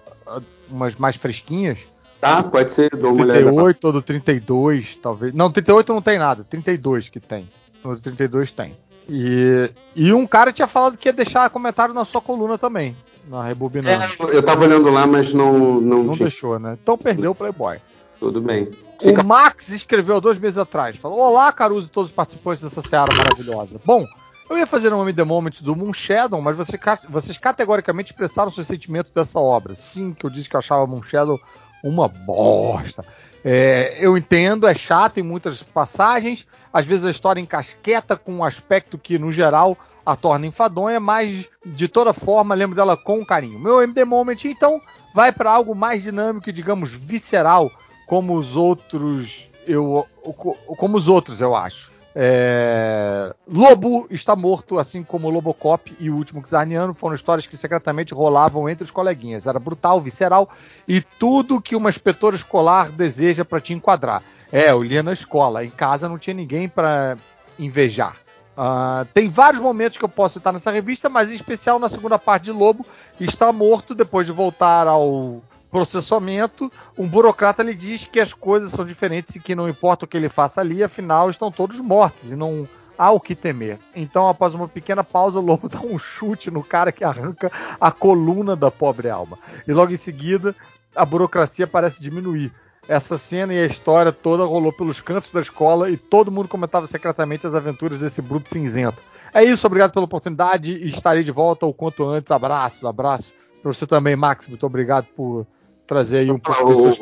umas 0.70 0.96
mais 0.96 1.16
fresquinhas, 1.16 1.80
Tá, 2.22 2.44
pode 2.44 2.72
ser, 2.72 2.90
dou 2.92 3.14
olhada. 3.14 3.34
38 3.40 3.86
ou 3.86 3.94
do 3.94 4.02
32, 4.04 4.96
talvez. 4.98 5.34
Não, 5.34 5.50
38 5.50 5.92
não 5.92 6.02
tem 6.04 6.20
nada, 6.20 6.44
32 6.48 7.10
que 7.10 7.20
tem. 7.20 7.50
No 7.84 7.98
32 8.00 8.52
tem. 8.52 8.78
E, 9.10 9.72
e 9.96 10.14
um 10.14 10.28
cara 10.28 10.52
tinha 10.52 10.68
falado 10.68 10.98
que 11.00 11.10
ia 11.10 11.14
deixar 11.14 11.50
comentário 11.50 11.96
na 11.96 12.06
sua 12.06 12.22
coluna 12.22 12.60
também, 12.60 12.96
na 13.28 13.42
Rebobinando. 13.42 14.04
É, 14.04 14.36
eu 14.36 14.44
tava 14.44 14.66
olhando 14.66 14.92
lá, 14.92 15.08
mas 15.08 15.34
não, 15.34 15.82
não, 15.82 16.04
não 16.04 16.14
deixou, 16.14 16.60
né? 16.60 16.78
Então 16.80 16.96
perdeu 16.96 17.32
o 17.32 17.36
Playboy. 17.36 17.78
Tudo 18.20 18.40
bem. 18.40 18.70
O 19.04 19.24
Max 19.24 19.70
escreveu 19.70 20.20
dois 20.20 20.38
meses 20.38 20.58
atrás. 20.58 20.98
Falou: 20.98 21.20
Olá, 21.20 21.52
Caruso 21.54 21.88
e 21.88 21.90
todos 21.90 22.10
os 22.10 22.16
participantes 22.16 22.62
dessa 22.64 22.82
seara 22.82 23.14
maravilhosa. 23.16 23.80
Bom, 23.86 24.06
eu 24.50 24.58
ia 24.58 24.68
fazer 24.68 24.94
um 24.94 25.14
The 25.14 25.24
Moment 25.24 25.62
do 25.62 25.76
Moon 25.76 25.94
Shadow, 25.94 26.42
mas 26.42 26.58
você 26.58 26.78
ca- 26.78 27.00
vocês 27.10 27.38
categoricamente 27.38 28.12
expressaram 28.12 28.52
seus 28.52 28.68
sentimentos 28.68 29.12
dessa 29.12 29.40
obra. 29.40 29.76
Sim, 29.76 30.14
que 30.14 30.26
eu 30.26 30.30
disse 30.30 30.50
que 30.50 30.56
eu 30.56 30.60
achava 30.60 30.86
Moon 30.88 31.04
Shadow 31.04 31.40
uma 31.84 32.08
bosta. 32.10 33.06
É, 33.44 33.98
eu 34.02 34.18
entendo, 34.18 34.68
é 34.68 34.74
chato 34.74 35.18
em 35.20 35.24
muitas 35.24 35.64
passagens. 35.64 36.46
Às 36.74 36.86
vezes 36.86 37.06
a 37.06 37.12
história 37.12 37.40
encasqueta 37.40 38.18
com 38.18 38.34
um 38.36 38.44
aspecto 38.44 38.98
que, 38.98 39.18
no 39.18 39.32
geral, 39.32 39.78
a 40.06 40.16
torna 40.16 40.46
enfadonha, 40.46 41.00
mas 41.00 41.48
de 41.66 41.88
toda 41.88 42.12
forma 42.14 42.54
lembro 42.54 42.76
dela 42.76 42.98
com 42.98 43.26
carinho. 43.26 43.58
Meu 43.58 43.82
MD 43.82 44.04
Moment, 44.04 44.38
então, 44.44 44.82
vai 45.16 45.32
para 45.32 45.52
algo 45.52 45.74
mais 45.74 46.04
dinâmico 46.04 46.50
e, 46.50 46.54
digamos, 46.54 46.92
visceral, 46.92 47.72
como 48.10 48.34
os 48.34 48.56
outros, 48.56 49.52
eu, 49.68 50.04
como 50.24 50.98
os 50.98 51.08
outros, 51.08 51.42
eu 51.42 51.56
acho. 51.56 51.92
É, 52.16 53.36
Lobo 53.48 54.08
está 54.10 54.36
morto, 54.36 54.80
assim 54.80 55.04
como 55.04 55.30
Lobocop 55.30 55.96
e 56.00 56.10
o 56.10 56.16
último 56.16 56.42
Czarniano 56.42 56.96
foram 56.96 57.14
histórias 57.14 57.46
que 57.46 57.56
secretamente 57.56 58.12
rolavam 58.12 58.68
entre 58.68 58.84
os 58.84 58.90
coleguinhas. 58.90 59.46
Era 59.46 59.60
brutal, 59.60 60.02
visceral 60.02 60.50
e 60.88 61.02
tudo 61.02 61.62
que 61.62 61.76
uma 61.76 61.92
inspetora 61.92 62.36
escolar 62.36 62.92
deseja 62.92 63.46
para 63.46 63.62
te 63.62 63.74
enquadrar. 63.74 64.24
É, 64.52 64.72
eu 64.72 64.82
lia 64.82 65.04
na 65.04 65.14
escola. 65.14 65.64
Em 65.64 65.70
casa 65.70 66.10
não 66.10 66.18
tinha 66.18 66.34
ninguém 66.34 66.68
para 66.68 67.16
invejar. 67.60 68.18
Uh, 68.58 69.06
tem 69.14 69.30
vários 69.30 69.62
momentos 69.62 70.00
que 70.00 70.04
eu 70.04 70.10
posso 70.10 70.34
citar 70.34 70.52
nessa 70.52 70.72
revista, 70.72 71.10
mas 71.10 71.30
em 71.30 71.36
especial 71.36 71.78
na 71.78 71.88
segunda 71.88 72.18
parte 72.18 72.46
de 72.46 72.52
Lobo, 72.52 72.84
está 73.20 73.54
morto 73.54 73.94
depois 73.94 74.26
de 74.26 74.34
voltar 74.34 74.88
ao 74.88 75.44
processamento. 75.70 76.72
Um 76.98 77.08
burocrata 77.08 77.64
lhe 77.64 77.74
diz 77.74 78.06
que 78.06 78.20
as 78.20 78.34
coisas 78.34 78.72
são 78.72 78.86
diferentes 78.86 79.36
e 79.36 79.40
que 79.40 79.56
não 79.56 79.70
importa 79.70 80.06
o 80.06 80.08
que 80.08 80.18
ele 80.18 80.30
faça 80.30 80.62
ali, 80.62 80.84
afinal 80.84 81.30
estão 81.30 81.52
todos 81.52 81.80
mortos 81.80 82.32
e 82.32 82.36
não 82.36 82.68
há 82.98 83.12
o 83.12 83.20
que 83.20 83.34
temer. 83.34 83.80
Então, 83.96 84.28
após 84.28 84.54
uma 84.54 84.68
pequena 84.68 85.04
pausa, 85.04 85.40
o 85.40 85.42
lobo 85.42 85.70
dá 85.70 85.80
um 85.80 85.98
chute 85.98 86.52
no 86.52 86.62
cara 86.62 86.92
que 86.92 87.04
arranca 87.04 87.50
a 87.80 87.92
coluna 87.92 88.56
da 88.56 88.70
pobre 88.70 89.10
alma. 89.10 89.40
E 89.66 89.72
logo 89.72 89.94
em 89.94 89.98
seguida, 89.98 90.54
a 90.94 91.06
burocracia 91.06 91.66
parece 91.66 92.02
diminuir. 92.02 92.52
Essa 92.88 93.20
cena 93.20 93.54
e 93.54 93.60
a 93.60 93.68
história 93.68 94.12
toda 94.12 94.44
rolou 94.44 94.74
pelos 94.74 95.00
cantos 95.00 95.30
da 95.30 95.40
escola 95.40 95.92
e 95.92 95.96
todo 95.96 96.32
mundo 96.32 96.48
comentava 96.48 96.88
secretamente 96.88 97.46
as 97.46 97.54
aventuras 97.54 98.00
desse 98.00 98.20
bruto 98.20 98.50
cinzento. 98.50 98.98
É 99.32 99.44
isso, 99.44 99.68
obrigado 99.68 99.92
pela 99.94 100.06
oportunidade 100.06 100.74
e 100.74 100.88
estarei 100.88 101.24
de 101.24 101.32
volta 101.32 101.68
o 101.68 101.74
quanto 101.74 102.04
antes. 102.04 102.32
Abraço, 102.32 102.88
abraço. 102.88 103.32
Pra 103.62 103.72
você 103.72 103.86
também, 103.86 104.16
Max, 104.16 104.48
muito 104.48 104.66
obrigado 104.66 105.06
por 105.16 105.46
trazer 105.90 106.20
aí 106.20 106.32
um 106.32 106.38
pouco 106.38 106.72
dos 106.72 106.98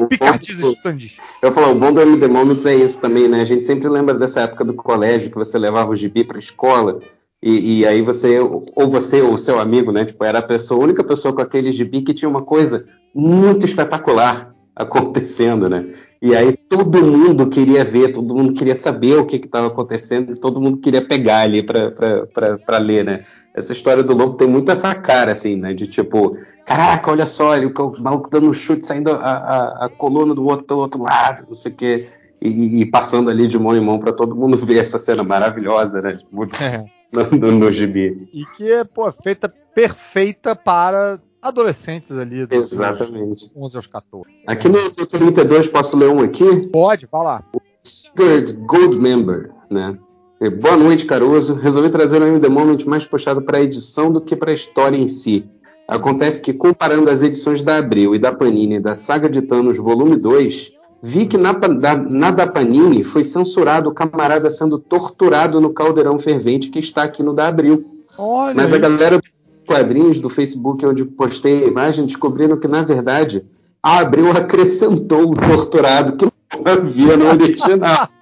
seus 0.45 0.74
estandis. 0.74 1.17
Eu 1.41 1.51
falo, 1.51 1.74
o 1.74 1.75
bom 1.75 1.91
do 1.91 1.99
MD 1.99 2.25
Moments 2.30 2.66
é 2.66 2.74
isso 2.74 3.01
também, 3.01 3.27
né? 3.27 3.41
A 3.41 3.45
gente 3.45 3.66
sempre 3.66 3.90
lembra 3.90 4.16
dessa 4.16 4.40
época 4.40 4.64
do 4.64 4.74
colégio 4.74 5.30
que 5.30 5.35
você 5.35 5.59
levava 5.59 5.91
o 5.91 5.95
gibi 5.95 6.24
pra 6.24 6.40
escola 6.40 7.01
e, 7.43 7.80
e, 7.80 7.85
aí 7.85 8.01
você, 8.01 8.40
ou 8.40 8.90
você 8.90 9.22
ou 9.22 9.38
seu 9.38 9.59
amigo, 9.59 9.91
né? 9.91 10.06
Tipo, 10.06 10.24
era 10.24 10.40
a 10.40 10.41
pessoa, 10.41 10.80
a 10.80 10.83
única 10.85 11.03
pessoa 11.03 11.35
com 11.35 11.41
aquele 11.41 11.69
gibi 11.74 12.01
que 12.01 12.14
tinha 12.14 12.30
uma 12.30 12.41
coisa 12.41 12.85
muito 13.14 13.66
espetacular 13.66 14.56
acontecendo, 14.74 15.69
né? 15.69 15.90
E 16.22 16.36
aí 16.36 16.58
todo 16.58 17.06
mundo 17.06 17.48
queria 17.48 17.84
ver, 17.84 18.12
todo 18.12 18.34
mundo 18.34 18.54
queria 18.54 18.74
saber 18.74 19.18
o 19.18 19.26
que 19.26 19.36
estava 19.36 19.68
acontecendo, 19.68 20.34
e 20.34 20.40
todo 20.40 20.60
mundo 20.60 20.78
queria 20.78 21.06
pegar 21.06 21.42
ali 21.42 21.62
para 21.64 22.78
ler, 22.80 23.06
né? 23.06 23.24
Essa 23.54 23.74
história 23.74 24.04
do 24.04 24.16
lobo 24.16 24.36
tem 24.36 24.48
muito 24.48 24.72
essa 24.72 24.94
cara, 24.96 25.32
assim, 25.32 25.56
né? 25.56 25.74
De 25.74 25.88
tipo, 25.88 26.36
caraca, 26.66 27.12
olha 27.12 27.26
só, 27.26 27.56
ele, 27.56 27.68
o 27.68 28.02
maluco 28.02 28.30
dando 28.30 28.50
um 28.50 28.54
chute, 28.54 28.86
saindo 28.86 29.12
a, 29.12 29.16
a, 29.16 29.86
a, 29.86 29.90
coluna 29.90 30.34
do 30.34 30.44
outro 30.44 30.66
pelo 30.66 30.80
outro 30.80 31.02
lado, 31.02 31.44
não 31.48 31.54
sei 31.54 31.72
o 31.72 31.76
quê. 31.76 32.08
E, 32.42 32.82
e 32.82 32.86
passando 32.86 33.32
ali 33.32 33.48
de 33.48 33.58
mão 33.58 33.76
em 33.76 33.82
mão 33.82 33.98
para 33.98 34.14
todo 34.14 34.36
mundo 34.36 34.58
ver 34.66 34.78
essa 34.78 35.00
cena 35.00 35.24
maravilhosa, 35.24 36.02
né? 36.02 36.14
Tipo, 36.14 36.48
É. 36.62 36.84
no, 37.12 37.30
no, 37.32 37.52
no 37.52 37.72
gibi. 37.72 38.28
E 38.34 38.46
que 38.56 38.72
é, 38.72 38.84
pô, 38.84 39.12
feita 39.12 39.48
perfeita 39.74 40.56
para 40.56 41.20
adolescentes 41.41 42.11
ali. 42.17 42.45
dos 42.45 42.72
Exatamente. 42.74 43.51
11 43.56 43.77
aos 43.77 43.88
14. 43.88 44.25
Aqui 44.48 44.67
no, 44.69 44.82
no 44.83 45.06
32, 45.06 45.67
posso 45.67 45.98
ler 45.98 46.09
um 46.09 46.19
aqui? 46.22 46.67
Pode, 46.67 47.07
vai 47.11 47.24
lá. 47.24 47.43
Sigurd 47.83 48.53
Goldmember, 48.66 49.51
né? 49.69 49.98
E, 50.41 50.49
Boa 50.49 50.75
noite, 50.77 51.06
Caruso. 51.06 51.56
Resolvi 51.56 51.90
trazer 51.90 52.22
um 52.22 52.40
The 52.40 52.49
Moment 52.49 52.83
mais 52.85 53.06
puxado 53.06 53.41
para 53.41 53.57
a 53.57 53.61
edição 53.61 54.11
do 54.11 54.22
que 54.22 54.35
para 54.35 54.51
a 54.51 54.53
história 54.53 54.98
em 54.98 55.07
si. 55.07 55.45
Acontece 55.88 56.41
que, 56.41 56.53
comparando 56.53 57.09
as 57.09 57.22
edições 57.22 57.61
da 57.64 57.77
Abril 57.77 58.14
e 58.14 58.19
da 58.19 58.33
Panini 58.33 58.80
da 58.80 58.93
Saga 58.93 59.30
de 59.30 59.41
Thanos 59.41 59.77
Volume 59.77 60.17
2, 60.17 60.74
vi 61.01 61.25
que 61.25 61.38
na, 61.38 61.53
da- 61.53 61.95
na 61.98 62.30
da 62.30 62.45
Panini 62.45 63.03
foi 63.06 63.24
censurado 63.24 63.90
o 63.90 63.93
camarada 63.93 64.49
sendo 64.49 64.77
torturado 64.77 65.61
no 65.61 65.72
caldeirão 65.74 66.19
fervente 66.19 66.69
que 66.69 66.80
está 66.80 67.03
aqui 67.03 67.24
no 67.24 67.33
da 67.33 67.48
Abril. 67.48 68.03
Olha, 68.17 68.53
Mas 68.53 68.74
a 68.74 68.77
galera 68.77 69.17
dos 69.17 69.30
quadrinhos 69.68 70.20
do 70.20 70.30
Facebook, 70.30 70.84
onde 70.86 71.06
postei 71.06 71.66
a 71.66 71.68
imagem, 71.68 72.06
descobriram 72.06 72.58
que, 72.58 72.68
na 72.68 72.82
verdade, 72.82 73.46
a 73.84 74.00
Abril 74.00 74.32
acrescentou 74.32 75.30
o 75.30 75.36
torturado 75.36 76.16
que 76.16 76.26
não 76.26 76.32
havia 76.66 77.16
no 77.18 77.28
original. 77.28 78.10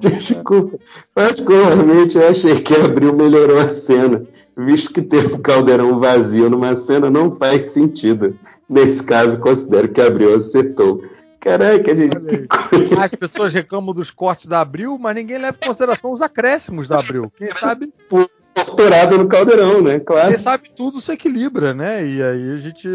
Desculpa, 0.00 0.78
particularmente 1.14 2.16
eu 2.16 2.26
achei 2.26 2.60
que 2.60 2.74
Abril 2.74 3.14
melhorou 3.14 3.58
a 3.58 3.68
cena, 3.68 4.24
visto 4.56 4.94
que 4.94 5.02
ter 5.02 5.26
um 5.34 5.40
caldeirão 5.40 6.00
vazio 6.00 6.48
numa 6.48 6.74
cena 6.74 7.10
não 7.10 7.32
faz 7.32 7.66
sentido. 7.66 8.34
Nesse 8.68 9.02
caso, 9.04 9.38
considero 9.38 9.88
que 9.88 10.00
Abril 10.00 10.34
acertou. 10.34 11.02
Caraca, 11.40 11.96
gente. 11.96 12.16
As 12.98 13.14
pessoas 13.14 13.54
reclamam 13.54 13.94
dos 13.94 14.10
cortes 14.10 14.46
da 14.46 14.60
Abril, 14.60 14.98
mas 14.98 15.14
ninguém 15.14 15.38
leva 15.38 15.56
em 15.60 15.66
consideração 15.66 16.10
os 16.10 16.20
acréscimos 16.20 16.88
da 16.88 16.98
Abril. 16.98 17.32
Quem 17.36 17.50
sabe, 17.52 17.92
torturado 18.54 19.18
no 19.18 19.28
caldeirão, 19.28 19.80
né? 19.80 20.00
Claro. 20.00 20.28
quem 20.28 20.38
sabe 20.38 20.70
tudo 20.76 21.00
se 21.00 21.12
equilibra, 21.12 21.72
né? 21.72 22.06
E 22.06 22.22
aí 22.22 22.52
a 22.52 22.56
gente 22.56 22.88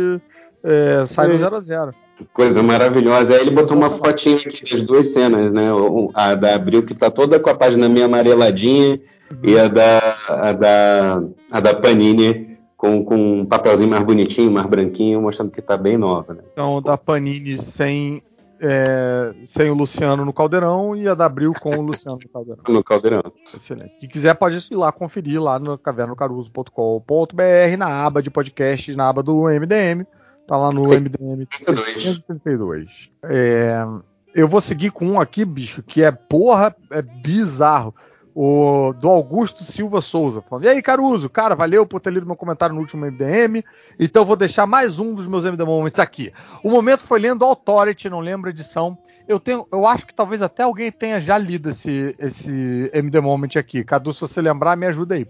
é, 0.63 1.05
sai 1.05 1.27
no 1.27 1.35
É. 1.35 1.37
0 1.37 1.55
a 1.55 1.59
0 1.61 1.95
Coisa 2.31 2.61
maravilhosa. 2.61 3.33
Aí 3.33 3.41
ele 3.41 3.51
botou 3.51 3.75
uma 3.75 3.89
fotinha 3.89 4.37
aqui 4.37 4.69
das 4.69 4.83
duas 4.83 5.07
cenas, 5.07 5.51
né? 5.51 5.69
A 6.13 6.35
da 6.35 6.55
Abril, 6.55 6.83
que 6.83 6.93
tá 6.93 7.09
toda 7.09 7.39
com 7.39 7.49
a 7.49 7.55
página 7.55 7.89
meio 7.89 8.05
amareladinha, 8.05 8.99
e 9.41 9.57
a 9.57 9.67
da, 9.67 10.15
a 10.27 10.51
da, 10.51 11.23
a 11.51 11.59
da 11.59 11.73
Panini 11.73 12.53
com, 12.77 13.03
com 13.03 13.41
um 13.41 13.45
papelzinho 13.45 13.89
mais 13.89 14.03
bonitinho, 14.03 14.51
mais 14.51 14.67
branquinho, 14.67 15.21
mostrando 15.21 15.51
que 15.51 15.61
tá 15.61 15.77
bem 15.77 15.97
nova, 15.97 16.33
né? 16.33 16.43
Então, 16.51 16.81
da 16.81 16.97
Panini 16.97 17.57
sem, 17.57 18.21
é, 18.65 19.33
sem 19.43 19.69
o 19.69 19.73
Luciano 19.73 20.23
no 20.23 20.31
Caldeirão 20.31 20.95
e 20.95 21.09
a 21.09 21.13
da 21.13 21.25
Abril 21.25 21.51
com 21.61 21.71
o 21.71 21.81
Luciano 21.81 22.17
no 22.17 22.29
Caldeirão. 22.29 22.63
No 22.65 22.83
caldeirão. 22.83 23.33
Excelente. 23.53 23.93
Quem 23.99 24.07
quiser 24.07 24.33
pode 24.35 24.65
ir 24.71 24.75
lá 24.75 24.89
conferir 24.89 25.41
lá 25.41 25.59
no 25.59 25.77
cavernocaruso.com.br, 25.77 27.77
na 27.77 28.05
aba 28.05 28.23
de 28.23 28.31
podcast, 28.31 28.95
na 28.95 29.09
aba 29.09 29.21
do 29.21 29.43
MDM. 29.43 30.05
Tá 30.47 30.57
lá 30.57 30.71
no 30.71 30.81
632. 30.83 31.03
MDM 31.03 31.47
632. 31.93 33.11
É, 33.23 33.85
eu 34.33 34.47
vou 34.47 34.61
seguir 34.61 34.91
com 34.91 35.07
um 35.07 35.19
aqui, 35.19 35.43
bicho, 35.43 35.83
que 35.83 36.01
é 36.01 36.11
porra, 36.11 36.73
é 36.89 37.01
bizarro. 37.01 37.93
O, 38.35 38.93
do 38.93 39.09
Augusto 39.09 39.63
Silva 39.63 40.01
Souza. 40.01 40.41
Falando, 40.41 40.65
e 40.65 40.69
aí, 40.69 40.81
Caruso? 40.81 41.29
Cara, 41.29 41.55
valeu 41.55 41.85
por 41.85 41.99
ter 41.99 42.11
lido 42.11 42.25
meu 42.25 42.35
comentário 42.35 42.73
no 42.73 42.81
último 42.81 43.05
MDM. 43.05 43.63
Então 43.99 44.25
vou 44.25 44.35
deixar 44.35 44.65
mais 44.65 44.97
um 44.97 45.13
dos 45.13 45.27
meus 45.27 45.45
MD 45.45 45.63
Moments 45.63 45.99
aqui. 45.99 46.31
O 46.63 46.69
momento 46.69 47.01
foi 47.01 47.19
lendo 47.19 47.45
Authority, 47.45 48.09
não 48.09 48.19
lembro 48.19 48.49
a 48.49 48.53
edição. 48.53 48.97
Eu 49.27 49.39
tenho, 49.39 49.67
eu 49.71 49.85
acho 49.87 50.05
que 50.05 50.13
talvez 50.13 50.41
até 50.41 50.63
alguém 50.63 50.91
tenha 50.91 51.19
já 51.19 51.37
lido 51.37 51.69
esse, 51.69 52.15
esse 52.19 52.89
MD 52.93 53.21
Moment 53.21 53.55
aqui. 53.57 53.83
Cadu, 53.83 54.11
se 54.11 54.21
você 54.21 54.41
lembrar, 54.41 54.75
me 54.75 54.87
ajuda 54.87 55.15
aí. 55.15 55.27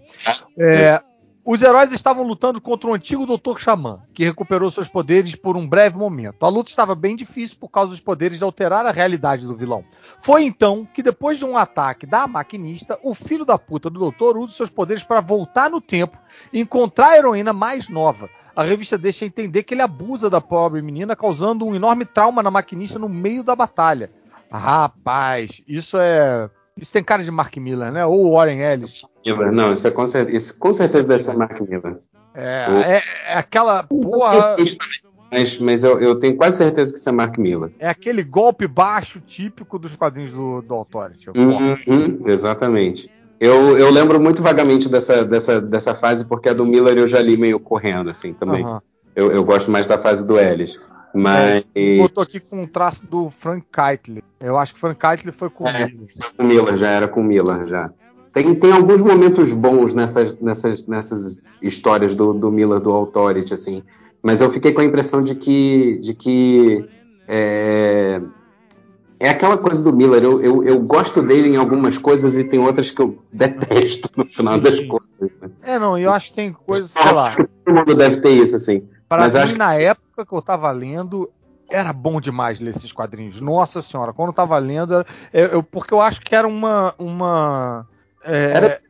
É, 0.58 1.00
os 1.44 1.60
heróis 1.60 1.92
estavam 1.92 2.26
lutando 2.26 2.58
contra 2.58 2.88
um 2.88 2.94
antigo 2.94 3.26
Dr. 3.26 3.58
Xamã, 3.58 4.00
que 4.14 4.24
recuperou 4.24 4.70
seus 4.70 4.88
poderes 4.88 5.34
por 5.34 5.56
um 5.56 5.68
breve 5.68 5.98
momento. 5.98 6.44
A 6.44 6.48
luta 6.48 6.70
estava 6.70 6.94
bem 6.94 7.14
difícil 7.14 7.58
por 7.60 7.68
causa 7.68 7.90
dos 7.90 8.00
poderes 8.00 8.38
de 8.38 8.44
alterar 8.44 8.86
a 8.86 8.90
realidade 8.90 9.46
do 9.46 9.54
vilão. 9.54 9.84
Foi 10.22 10.44
então 10.44 10.88
que, 10.94 11.02
depois 11.02 11.36
de 11.36 11.44
um 11.44 11.56
ataque 11.56 12.06
da 12.06 12.26
maquinista, 12.26 12.98
o 13.02 13.14
filho 13.14 13.44
da 13.44 13.58
puta 13.58 13.90
do 13.90 13.98
doutor 13.98 14.38
usa 14.38 14.54
seus 14.54 14.70
poderes 14.70 15.02
para 15.02 15.20
voltar 15.20 15.68
no 15.68 15.82
tempo 15.82 16.16
e 16.50 16.60
encontrar 16.60 17.08
a 17.08 17.18
heroína 17.18 17.52
mais 17.52 17.90
nova. 17.90 18.30
A 18.56 18.62
revista 18.62 18.96
deixa 18.96 19.26
entender 19.26 19.64
que 19.64 19.74
ele 19.74 19.82
abusa 19.82 20.30
da 20.30 20.40
pobre 20.40 20.80
menina, 20.80 21.14
causando 21.14 21.66
um 21.66 21.74
enorme 21.74 22.06
trauma 22.06 22.42
na 22.42 22.50
maquinista 22.50 22.98
no 22.98 23.08
meio 23.08 23.42
da 23.42 23.54
batalha. 23.54 24.10
Rapaz, 24.50 25.60
isso 25.66 25.98
é. 25.98 26.48
Isso 26.80 26.92
tem 26.92 27.04
cara 27.04 27.22
de 27.22 27.30
Mark 27.30 27.56
Miller, 27.56 27.92
né? 27.92 28.04
Ou 28.04 28.32
Warren 28.36 28.60
Ellis. 28.60 29.02
Miller, 29.24 29.52
Não, 29.52 29.72
isso, 29.72 29.86
é 29.86 29.90
com, 29.90 30.06
cer- 30.06 30.34
isso 30.34 30.58
com 30.58 30.72
certeza 30.72 31.06
deve 31.06 31.22
ser 31.22 31.36
Mark 31.36 31.60
Miller. 31.60 31.98
É, 32.34 32.66
é, 32.96 33.02
é 33.32 33.38
aquela 33.38 33.82
porra. 33.84 34.56
Mas, 35.30 35.58
mas 35.58 35.84
eu, 35.84 36.00
eu 36.00 36.18
tenho 36.18 36.36
quase 36.36 36.58
certeza 36.58 36.92
que 36.92 36.98
isso 36.98 37.08
é 37.08 37.12
Mark 37.12 37.38
Miller. 37.38 37.70
É 37.78 37.88
aquele 37.88 38.22
golpe 38.22 38.66
baixo 38.66 39.20
típico 39.20 39.78
dos 39.78 39.94
quadrinhos 39.96 40.32
do, 40.32 40.62
do 40.62 40.74
Authority. 40.74 41.30
Uhum, 41.30 42.28
exatamente. 42.28 43.10
Eu, 43.40 43.76
eu 43.76 43.90
lembro 43.90 44.20
muito 44.20 44.42
vagamente 44.42 44.88
dessa, 44.88 45.24
dessa, 45.24 45.60
dessa 45.60 45.94
fase, 45.94 46.24
porque 46.24 46.48
a 46.48 46.52
do 46.54 46.64
Miller 46.64 46.96
eu 46.96 47.08
já 47.08 47.20
li 47.20 47.36
meio 47.36 47.58
correndo, 47.58 48.10
assim, 48.10 48.32
também. 48.32 48.64
Aham. 48.64 48.80
Eu, 49.14 49.30
eu 49.30 49.44
gosto 49.44 49.70
mais 49.70 49.86
da 49.86 49.98
fase 49.98 50.26
do 50.26 50.38
Ellis. 50.38 50.78
Mas 51.14 51.64
Botou 51.98 52.22
aqui 52.22 52.40
com 52.40 52.62
um 52.62 52.66
traço 52.66 53.06
do 53.06 53.30
Frank 53.30 53.64
Keitel. 53.72 54.22
Eu 54.40 54.58
acho 54.58 54.72
que 54.72 54.78
o 54.78 54.80
Frank 54.80 54.98
Keitel 54.98 55.32
foi 55.32 55.48
com 55.48 55.66
É. 55.68 55.90
o 56.38 56.44
Miller, 56.44 56.76
já 56.76 56.88
era 56.90 57.06
com 57.08 57.20
o 57.20 57.24
Miller, 57.24 57.64
já. 57.66 57.90
Tem, 58.32 58.52
tem 58.56 58.72
alguns 58.72 59.00
momentos 59.00 59.52
bons 59.52 59.94
nessas, 59.94 60.36
nessas, 60.40 60.86
nessas 60.88 61.44
histórias 61.62 62.14
do, 62.14 62.32
do 62.34 62.50
Miller, 62.50 62.80
do 62.80 62.90
Authority, 62.92 63.54
assim. 63.54 63.82
Mas 64.20 64.40
eu 64.40 64.50
fiquei 64.50 64.72
com 64.72 64.80
a 64.80 64.84
impressão 64.84 65.22
de 65.22 65.36
que, 65.36 65.98
de 66.02 66.14
que 66.14 66.84
é, 67.28 68.20
é 69.20 69.28
aquela 69.28 69.56
coisa 69.56 69.84
do 69.84 69.92
Miller. 69.94 70.22
Eu, 70.24 70.42
eu, 70.42 70.64
eu 70.64 70.80
gosto 70.80 71.22
dele 71.22 71.48
em 71.48 71.56
algumas 71.56 71.96
coisas 71.96 72.36
e 72.36 72.42
tem 72.42 72.58
outras 72.58 72.90
que 72.90 73.00
eu 73.00 73.18
detesto 73.32 74.08
no 74.16 74.24
final 74.26 74.58
das 74.58 74.80
contas. 74.80 75.08
né? 75.20 75.50
É, 75.62 75.78
não, 75.78 75.96
eu 75.96 76.10
acho 76.10 76.30
que 76.30 76.34
tem 76.36 76.52
coisa, 76.52 76.88
sei 76.88 77.12
lá. 77.12 77.28
Acho 77.28 77.36
que 77.36 77.48
todo 77.64 77.74
mundo 77.76 77.94
deve 77.94 78.16
ter 78.20 78.30
isso, 78.30 78.56
assim. 78.56 78.82
Pra 79.14 79.24
Mas 79.24 79.34
mim, 79.34 79.40
acho 79.40 79.56
na 79.56 79.74
época 79.74 80.26
que 80.26 80.32
eu 80.34 80.42
tava 80.42 80.70
lendo, 80.70 81.30
era 81.70 81.92
bom 81.92 82.20
demais 82.20 82.60
ler 82.60 82.70
esses 82.70 82.92
quadrinhos. 82.92 83.40
Nossa 83.40 83.80
senhora, 83.80 84.12
quando 84.12 84.28
eu 84.28 84.34
tava 84.34 84.56
lendo, 84.58 84.94
era- 84.94 85.06
eu, 85.32 85.46
eu- 85.46 85.62
porque 85.62 85.92
eu 85.94 86.00
acho 86.00 86.20
que 86.20 86.34
era 86.34 86.46
uma. 86.46 86.94
uma 86.98 87.86
é, 88.24 88.50
Era 88.52 88.80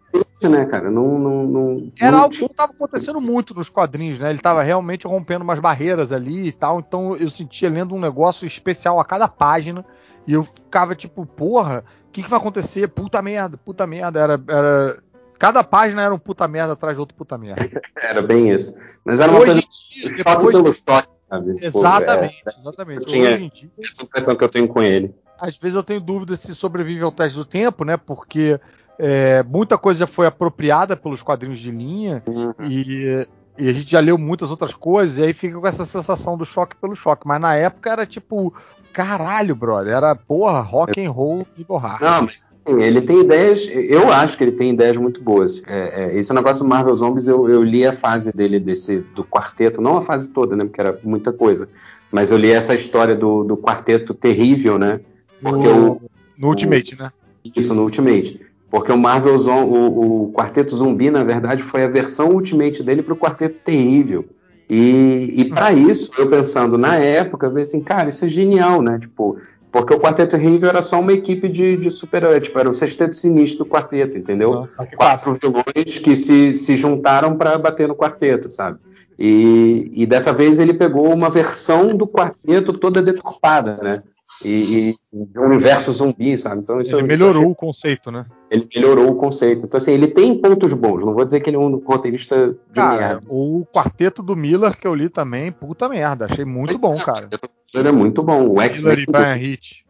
né, 0.42 0.66
cara? 0.66 0.90
Não, 0.90 1.18
não, 1.18 1.44
não, 1.46 1.92
era 1.98 2.18
algo 2.18 2.34
que 2.34 2.44
estava 2.44 2.72
acontecendo 2.72 3.20
muito 3.20 3.54
nos 3.54 3.68
quadrinhos, 3.68 4.18
né? 4.18 4.28
Ele 4.28 4.38
estava 4.38 4.62
realmente 4.62 5.06
rompendo 5.06 5.42
umas 5.42 5.58
barreiras 5.58 6.12
ali 6.12 6.48
e 6.48 6.52
tal. 6.52 6.80
Então 6.80 7.16
eu 7.16 7.30
sentia 7.30 7.70
lendo 7.70 7.94
um 7.94 8.00
negócio 8.00 8.46
especial 8.46 9.00
a 9.00 9.04
cada 9.04 9.26
página. 9.26 9.84
E 10.26 10.32
eu 10.32 10.44
ficava 10.44 10.94
tipo, 10.94 11.24
porra, 11.26 11.84
o 12.08 12.10
que, 12.12 12.22
que 12.22 12.28
vai 12.30 12.38
acontecer? 12.38 12.88
Puta 12.88 13.20
merda, 13.22 13.56
puta 13.56 13.86
merda. 13.86 14.20
Era, 14.20 14.42
era... 14.48 15.02
Cada 15.38 15.62
página 15.64 16.02
era 16.02 16.14
um 16.14 16.18
puta 16.18 16.46
merda 16.48 16.72
atrás 16.74 16.96
de 16.96 17.00
outro 17.00 17.16
puta 17.16 17.36
merda. 17.36 17.80
Era 18.02 18.22
bem 18.22 18.50
isso. 18.52 18.78
Mas 19.04 19.20
era 19.20 19.30
uma 19.30 19.40
Hoje 19.40 19.52
coisa 19.52 19.60
dia, 19.60 20.16
choque 20.16 20.36
depois. 20.36 20.56
pelo 20.56 20.72
choque, 20.72 21.08
sabe? 21.28 21.52
Pô, 21.60 21.66
Exatamente, 21.66 22.42
é, 22.46 22.60
exatamente. 22.60 23.00
eu 23.00 23.06
tinha- 23.06 23.34
Hoje 23.34 23.44
em 23.44 23.48
dia, 23.50 23.70
essa 23.82 24.02
impressão 24.02 24.36
que 24.36 24.44
eu 24.44 24.48
tenho 24.48 24.68
com 24.68 24.82
ele. 24.82 25.14
às 25.38 25.56
vezes 25.58 25.74
eu 25.76 25.82
tenho 25.82 26.00
dúvida 26.00 26.36
se 26.36 26.54
sobrevive 26.54 27.02
ao 27.02 27.12
teste 27.12 27.36
do 27.36 27.44
tempo, 27.44 27.84
né? 27.84 27.96
Porque 27.96 28.58
é, 28.98 29.42
muita 29.42 29.76
coisa 29.76 30.06
foi 30.06 30.26
apropriada 30.26 30.96
pelos 30.96 31.22
quadrinhos 31.22 31.58
de 31.58 31.70
linha 31.70 32.22
e, 32.68 33.26
e 33.58 33.68
a 33.68 33.72
gente 33.72 33.90
já 33.90 34.00
leu 34.00 34.18
muitas 34.18 34.50
outras 34.50 34.74
coisas, 34.74 35.18
e 35.18 35.22
aí 35.22 35.32
fica 35.32 35.58
com 35.60 35.66
essa 35.66 35.84
sensação 35.84 36.36
do 36.36 36.44
choque 36.44 36.76
pelo 36.76 36.94
choque. 36.94 37.26
Mas 37.26 37.40
na 37.40 37.54
época 37.54 37.90
era 37.90 38.04
tipo, 38.04 38.52
caralho, 38.92 39.54
brother, 39.54 39.94
era 39.94 40.14
porra, 40.14 40.60
rock 40.60 41.04
and 41.04 41.10
roll 41.10 41.46
de 41.56 41.64
borracha. 41.64 42.04
Não, 42.04 42.22
mas 42.22 42.46
assim, 42.52 42.82
ele 42.82 43.00
tem 43.00 43.20
ideias. 43.20 43.68
Eu 43.70 44.10
acho 44.10 44.36
que 44.36 44.44
ele 44.44 44.52
tem 44.52 44.70
ideias 44.70 44.96
muito 44.96 45.22
boas. 45.22 45.62
É, 45.66 46.04
é, 46.04 46.18
esse 46.18 46.32
negócio 46.32 46.64
do 46.64 46.68
Marvel 46.68 46.96
Zombies, 46.96 47.28
eu, 47.28 47.48
eu 47.48 47.62
li 47.62 47.86
a 47.86 47.92
fase 47.92 48.32
dele, 48.32 48.58
desse 48.58 48.98
do 49.14 49.24
quarteto, 49.24 49.80
não 49.80 49.98
a 49.98 50.02
fase 50.02 50.30
toda, 50.30 50.56
né? 50.56 50.64
Porque 50.64 50.80
era 50.80 50.98
muita 51.04 51.32
coisa. 51.32 51.68
Mas 52.10 52.30
eu 52.30 52.36
li 52.36 52.50
essa 52.50 52.74
história 52.74 53.14
do, 53.14 53.44
do 53.44 53.56
quarteto 53.56 54.14
terrível, 54.14 54.78
né? 54.78 55.00
Porque 55.40 55.68
no, 55.68 55.92
o, 55.92 56.02
no 56.36 56.48
Ultimate, 56.48 56.96
né? 56.98 57.12
Isso 57.54 57.74
no 57.74 57.82
Ultimate. 57.82 58.40
Porque 58.74 58.90
o 58.90 58.98
Marvel 58.98 59.38
Zom, 59.38 59.66
o, 59.66 60.24
o 60.24 60.32
Quarteto 60.32 60.74
Zumbi, 60.74 61.08
na 61.08 61.22
verdade, 61.22 61.62
foi 61.62 61.84
a 61.84 61.88
versão 61.88 62.30
Ultimate 62.30 62.82
dele 62.82 63.04
pro 63.04 63.14
Quarteto 63.14 63.60
Terrível. 63.64 64.24
E, 64.68 65.32
e 65.32 65.44
para 65.44 65.72
isso, 65.72 66.10
eu 66.18 66.28
pensando 66.28 66.76
na 66.76 66.96
época, 66.96 67.46
eu 67.46 67.50
falei 67.50 67.62
assim, 67.62 67.80
cara, 67.80 68.08
isso 68.08 68.24
é 68.24 68.28
genial, 68.28 68.82
né? 68.82 68.98
Tipo, 68.98 69.38
porque 69.70 69.94
o 69.94 70.00
Quarteto 70.00 70.32
Terrível 70.32 70.68
era 70.68 70.82
só 70.82 70.98
uma 70.98 71.12
equipe 71.12 71.48
de, 71.48 71.76
de 71.76 71.88
super-heróis, 71.88 72.42
tipo, 72.42 72.58
era 72.58 72.68
o 72.68 72.74
sexteto 72.74 73.14
sinistro 73.14 73.64
do 73.64 73.70
quarteto, 73.70 74.18
entendeu? 74.18 74.68
Que 74.90 74.96
Quatro 74.96 75.38
vilões 75.40 76.00
que 76.00 76.16
se, 76.16 76.52
se 76.52 76.76
juntaram 76.76 77.36
para 77.36 77.56
bater 77.56 77.86
no 77.86 77.94
quarteto, 77.94 78.50
sabe? 78.50 78.78
E, 79.16 79.92
e 79.94 80.04
dessa 80.04 80.32
vez 80.32 80.58
ele 80.58 80.74
pegou 80.74 81.14
uma 81.14 81.30
versão 81.30 81.96
do 81.96 82.08
quarteto 82.08 82.72
toda 82.72 83.00
deturpada, 83.00 83.78
né? 83.80 84.02
E, 84.42 84.90
e 85.12 85.24
de 85.26 85.38
um 85.38 85.44
universo 85.44 85.92
zumbi, 85.92 86.36
sabe? 86.36 86.62
Então 86.62 86.80
isso 86.80 86.90
Ele 86.96 87.00
isso 87.02 87.06
melhorou 87.08 87.42
achei- 87.42 87.52
o 87.52 87.54
conceito, 87.54 88.10
né? 88.10 88.26
ele 88.50 88.68
melhorou 88.74 89.10
o 89.10 89.14
conceito. 89.16 89.64
Então, 89.66 89.78
assim, 89.78 89.92
ele 89.92 90.08
tem 90.08 90.36
pontos 90.40 90.72
bons. 90.72 91.00
Não 91.04 91.14
vou 91.14 91.24
dizer 91.24 91.40
que 91.40 91.50
ele 91.50 91.56
é 91.56 91.60
um 91.60 91.76
roteirista 91.76 92.48
de 92.48 92.74
Cara, 92.74 93.00
merda. 93.00 93.26
o 93.28 93.64
quarteto 93.72 94.22
do 94.22 94.34
Miller 94.36 94.76
que 94.78 94.86
eu 94.86 94.94
li 94.94 95.08
também, 95.08 95.50
puta 95.52 95.88
merda, 95.88 96.26
achei 96.26 96.44
muito 96.44 96.72
Mas, 96.72 96.80
bom, 96.80 96.96
cara. 96.98 97.28
Ele 97.72 97.88
é 97.88 97.92
muito 97.92 98.22
bom. 98.22 98.48
O 98.48 98.60
X-Men 98.60 98.96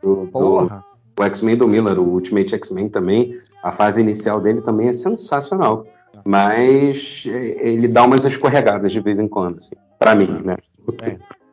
do, 0.03 0.25
do, 0.25 0.27
Porra. 0.29 0.85
o 1.19 1.23
X-Men 1.25 1.57
do 1.57 1.69
Miller, 1.69 1.99
o 1.99 2.05
Ultimate 2.05 2.55
X-Men 2.55 2.89
também, 2.89 3.31
a 3.63 3.71
fase 3.73 4.01
inicial 4.01 4.41
dele 4.41 4.61
também 4.63 4.89
é 4.89 4.93
sensacional. 4.93 5.87
Mas 6.25 7.25
é, 7.27 7.69
ele 7.69 7.89
dá 7.89 8.05
umas 8.05 8.25
escorregadas 8.25 8.93
de 8.93 9.01
vez 9.01 9.19
em 9.19 9.29
quando, 9.29 9.57
assim, 9.59 9.75
pra 9.99 10.15
mim, 10.15 10.41
né? 10.45 10.57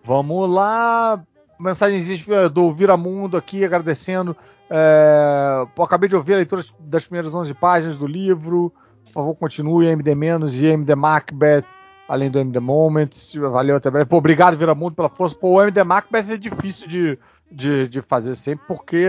Vamos 0.04 0.50
lá. 0.50 1.22
Mensagens 1.62 2.26
do 2.54 2.74
Viramundo 2.74 3.38
aqui 3.38 3.64
agradecendo. 3.64 4.36
É, 4.70 5.66
pô, 5.76 5.84
acabei 5.84 6.08
de 6.10 6.16
ouvir 6.16 6.34
a 6.34 6.38
leitura 6.38 6.64
das 6.80 7.04
primeiras 7.06 7.34
11 7.36 7.54
páginas 7.54 7.98
do 7.98 8.08
livro. 8.08 8.72
Por 9.06 9.14
favor, 9.14 9.36
continue. 9.36 9.88
MD- 9.88 10.12
e 10.14 10.66
MD 10.68 10.96
Macbeth, 10.96 11.66
além 12.08 12.32
do 12.32 12.40
MD 12.40 12.60
Moments. 12.60 13.34
Valeu 13.36 13.76
até 13.76 13.92
breve. 13.92 14.10
Pô, 14.10 14.18
obrigado, 14.18 14.58
Viramundo, 14.58 14.96
pela 14.96 15.10
força. 15.10 15.36
Pô, 15.36 15.56
o 15.58 15.62
MD 15.62 15.84
Macbeth 15.84 16.32
é 16.34 16.38
difícil 16.38 16.88
de, 16.88 17.20
de, 17.52 17.88
de 17.88 18.02
fazer 18.02 18.36
sempre, 18.36 18.66
porque 18.68 19.08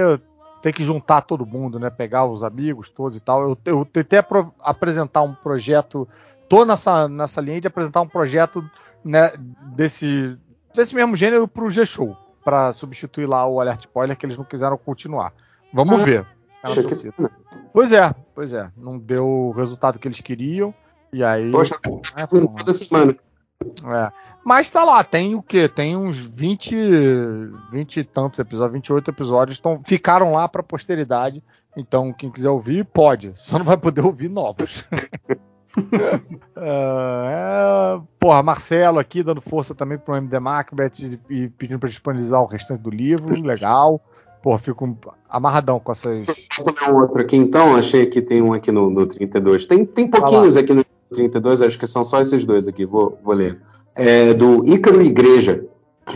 tem 0.61 0.73
que 0.73 0.83
juntar 0.85 1.23
todo 1.23 1.47
mundo, 1.47 1.79
né? 1.79 1.91
Pegar 1.91 2.25
os 2.25 2.43
amigos 2.45 2.89
todos 2.91 3.17
e 3.17 3.21
tal. 3.21 3.43
Eu, 3.43 3.59
eu 3.65 3.85
tentei 3.85 4.19
apro- 4.19 4.53
apresentar 4.63 5.23
um 5.23 5.35
projeto. 5.35 6.09
Tô 6.49 6.65
nessa, 6.65 7.09
nessa 7.09 7.41
linha 7.41 7.61
de 7.61 7.69
apresentar 7.69 8.01
um 8.01 8.09
projeto 8.09 8.69
né, 9.05 9.33
desse, 9.75 10.37
desse 10.75 10.95
mesmo 10.95 11.17
gênero 11.17 11.47
pro 11.49 11.71
G-Show. 11.71 12.17
Pra 12.45 12.73
substituir 12.73 13.27
lá 13.27 13.47
o 13.47 13.61
Alert 13.61 13.81
Spoiler, 13.81 14.17
que 14.17 14.27
eles 14.27 14.37
não 14.39 14.45
quiseram 14.45 14.77
continuar. 14.77 15.33
Vamos 15.73 16.01
Ah, 16.01 16.05
ver. 16.05 16.27
Que. 16.65 17.13
Pois 17.73 17.93
é, 17.93 18.15
pois 18.35 18.53
é. 18.53 18.71
Não 18.77 18.99
deu 18.99 19.27
o 19.27 19.51
resultado 19.53 19.99
que 19.99 20.07
eles 20.07 20.21
queriam. 20.21 20.75
E 21.13 21.23
aí. 21.23 21.51
Poxa, 21.51 21.75
é, 22.17 22.27
toda 22.27 22.73
semana. 22.73 23.17
É. 23.65 24.13
Mas 24.45 24.71
tá 24.71 24.83
lá, 24.85 25.05
tem 25.05 25.35
o 25.37 25.43
quê? 25.43 25.69
Tem 25.69 25.97
uns 25.97 26.19
20, 26.19 26.75
20 27.71 27.97
e 28.01 28.05
tantos 28.05 28.41
episódios, 28.41 28.73
28 28.73 29.11
episódios, 29.11 29.59
então 29.59 29.81
ficaram 29.85 30.33
lá 30.33 30.49
pra 30.49 30.63
posteridade. 30.65 31.43
Então, 31.77 32.13
quem 32.13 32.31
quiser 32.31 32.51
ouvir, 32.51 32.85
pode. 32.85 33.33
Só 33.37 33.59
não 33.59 33.65
vai 33.65 33.77
poder 33.77 34.05
ouvir 34.05 34.29
novos. 34.29 34.85
É, 36.55 37.97
é, 37.97 38.01
porra, 38.21 38.43
Marcelo 38.43 38.99
aqui 38.99 39.23
dando 39.23 39.41
força 39.41 39.75
também 39.75 39.99
pro 39.99 40.17
MD 40.17 40.39
Macbeth 40.39 40.93
e, 41.01 41.19
e 41.35 41.49
pedindo 41.49 41.79
pra 41.79 41.89
disponibilizar 41.89 42.43
o 42.43 42.47
restante 42.47 42.81
do 42.81 42.91
livro. 42.91 43.41
Legal. 43.43 44.01
Porra, 44.43 44.59
fico 44.59 44.99
amarradão 45.31 45.79
com 45.79 45.93
essas. 45.93 46.19
Posso 46.19 46.67
ler 46.67 46.93
um 46.93 47.01
outro 47.01 47.21
aqui 47.21 47.37
então? 47.37 47.77
Achei 47.77 48.07
que 48.07 48.21
tem 48.21 48.43
um 48.43 48.53
aqui 48.53 48.73
no, 48.73 48.91
no 48.91 49.07
32. 49.07 49.67
Tem, 49.67 49.85
tem 49.85 50.09
pouquinhos 50.09 50.57
aqui 50.57 50.75
no 50.75 50.85
32, 51.13 51.63
acho 51.63 51.79
que 51.79 51.87
são 51.87 52.05
só 52.05 52.21
esses 52.21 52.45
dois 52.45 52.67
aqui, 52.67 52.85
vou, 52.85 53.19
vou 53.23 53.35
ler. 53.35 53.61
É 53.95 54.35
do 54.35 54.67
Ícaro 54.67 55.01
Igreja. 55.01 55.65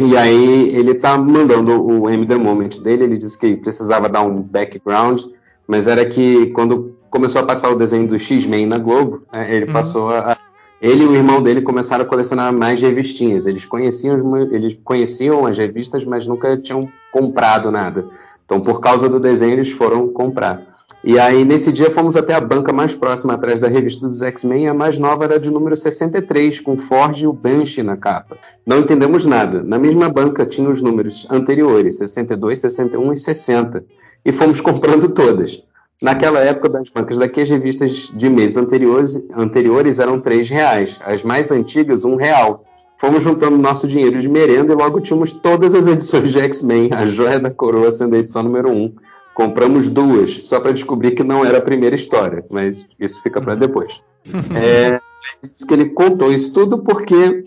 E 0.00 0.16
aí 0.16 0.76
ele 0.76 0.94
tá 0.94 1.16
mandando 1.16 1.80
o 1.86 2.10
MD 2.10 2.34
Moment 2.36 2.80
dele, 2.80 3.04
ele 3.04 3.16
disse 3.16 3.38
que 3.38 3.56
precisava 3.56 4.08
dar 4.08 4.22
um 4.22 4.42
background, 4.42 5.22
mas 5.66 5.86
era 5.86 6.04
que 6.04 6.46
quando 6.46 6.95
começou 7.10 7.40
a 7.40 7.44
passar 7.44 7.70
o 7.70 7.76
desenho 7.76 8.06
do 8.08 8.18
X-Men 8.18 8.66
na 8.66 8.78
Globo, 8.78 9.22
né, 9.32 9.54
ele 9.54 9.66
Uhum. 9.66 9.72
passou 9.72 10.10
a. 10.10 10.36
Ele 10.80 11.04
e 11.04 11.06
o 11.06 11.14
irmão 11.14 11.42
dele 11.42 11.62
começaram 11.62 12.04
a 12.04 12.06
colecionar 12.06 12.52
mais 12.52 12.80
revistinhas. 12.82 13.46
Eles 13.46 13.64
conheciam, 13.64 14.36
eles 14.52 14.78
conheciam 14.84 15.46
as 15.46 15.56
revistas, 15.56 16.04
mas 16.04 16.26
nunca 16.26 16.54
tinham 16.58 16.86
comprado 17.10 17.70
nada. 17.70 18.04
Então, 18.44 18.60
por 18.60 18.78
causa 18.80 19.08
do 19.08 19.18
desenho, 19.18 19.54
eles 19.54 19.70
foram 19.70 20.06
comprar. 20.08 20.76
E 21.02 21.18
aí, 21.18 21.44
nesse 21.44 21.72
dia, 21.72 21.90
fomos 21.90 22.14
até 22.14 22.34
a 22.34 22.40
banca 22.40 22.72
mais 22.72 22.92
próxima, 22.92 23.34
atrás 23.34 23.58
da 23.58 23.68
revista 23.68 24.06
dos 24.06 24.20
X-Men. 24.22 24.68
A 24.68 24.74
mais 24.74 24.98
nova 24.98 25.24
era 25.24 25.40
de 25.40 25.50
número 25.50 25.76
63, 25.76 26.60
com 26.60 26.76
Ford 26.76 27.16
e 27.16 27.26
o 27.26 27.32
Banshee 27.32 27.82
na 27.82 27.96
capa. 27.96 28.36
Não 28.66 28.80
entendemos 28.80 29.24
nada. 29.24 29.62
Na 29.62 29.78
mesma 29.78 30.08
banca 30.10 30.44
tinha 30.44 30.68
os 30.68 30.82
números 30.82 31.26
anteriores, 31.30 31.96
62, 31.98 32.58
61 32.58 33.12
e 33.12 33.16
60. 33.16 33.84
E 34.24 34.32
fomos 34.32 34.60
comprando 34.60 35.08
todas. 35.08 35.62
Naquela 36.00 36.40
época 36.40 36.68
das 36.68 36.90
bancas 36.90 37.16
daqui, 37.16 37.40
as 37.40 37.48
revistas 37.48 38.10
de 38.14 38.28
meses 38.28 38.56
anteriores, 38.56 39.26
anteriores 39.34 39.98
eram 39.98 40.20
R$ 40.20 40.42
reais. 40.42 40.98
As 41.02 41.22
mais 41.22 41.50
antigas, 41.50 42.04
um 42.04 42.16
real. 42.16 42.64
Fomos 42.98 43.22
juntando 43.22 43.58
nosso 43.58 43.86
dinheiro 43.86 44.18
de 44.20 44.28
merenda 44.28 44.72
e 44.72 44.76
logo 44.76 45.00
tínhamos 45.00 45.32
todas 45.32 45.74
as 45.74 45.86
edições 45.86 46.32
de 46.32 46.40
X-Men, 46.40 46.90
a 46.92 47.06
joia 47.06 47.38
da 47.38 47.50
coroa 47.50 47.90
sendo 47.90 48.14
a 48.14 48.18
edição 48.18 48.42
número 48.42 48.70
1. 48.70 48.94
Compramos 49.34 49.88
duas, 49.88 50.44
só 50.44 50.60
para 50.60 50.72
descobrir 50.72 51.10
que 51.10 51.22
não 51.22 51.44
era 51.44 51.58
a 51.58 51.62
primeira 51.62 51.94
história, 51.94 52.44
mas 52.50 52.86
isso 52.98 53.22
fica 53.22 53.40
para 53.40 53.54
depois. 53.54 54.00
É, 54.54 55.00
disse 55.42 55.64
que 55.64 55.72
ele 55.72 55.90
contou 55.90 56.32
isso 56.32 56.52
tudo 56.52 56.78
porque 56.78 57.44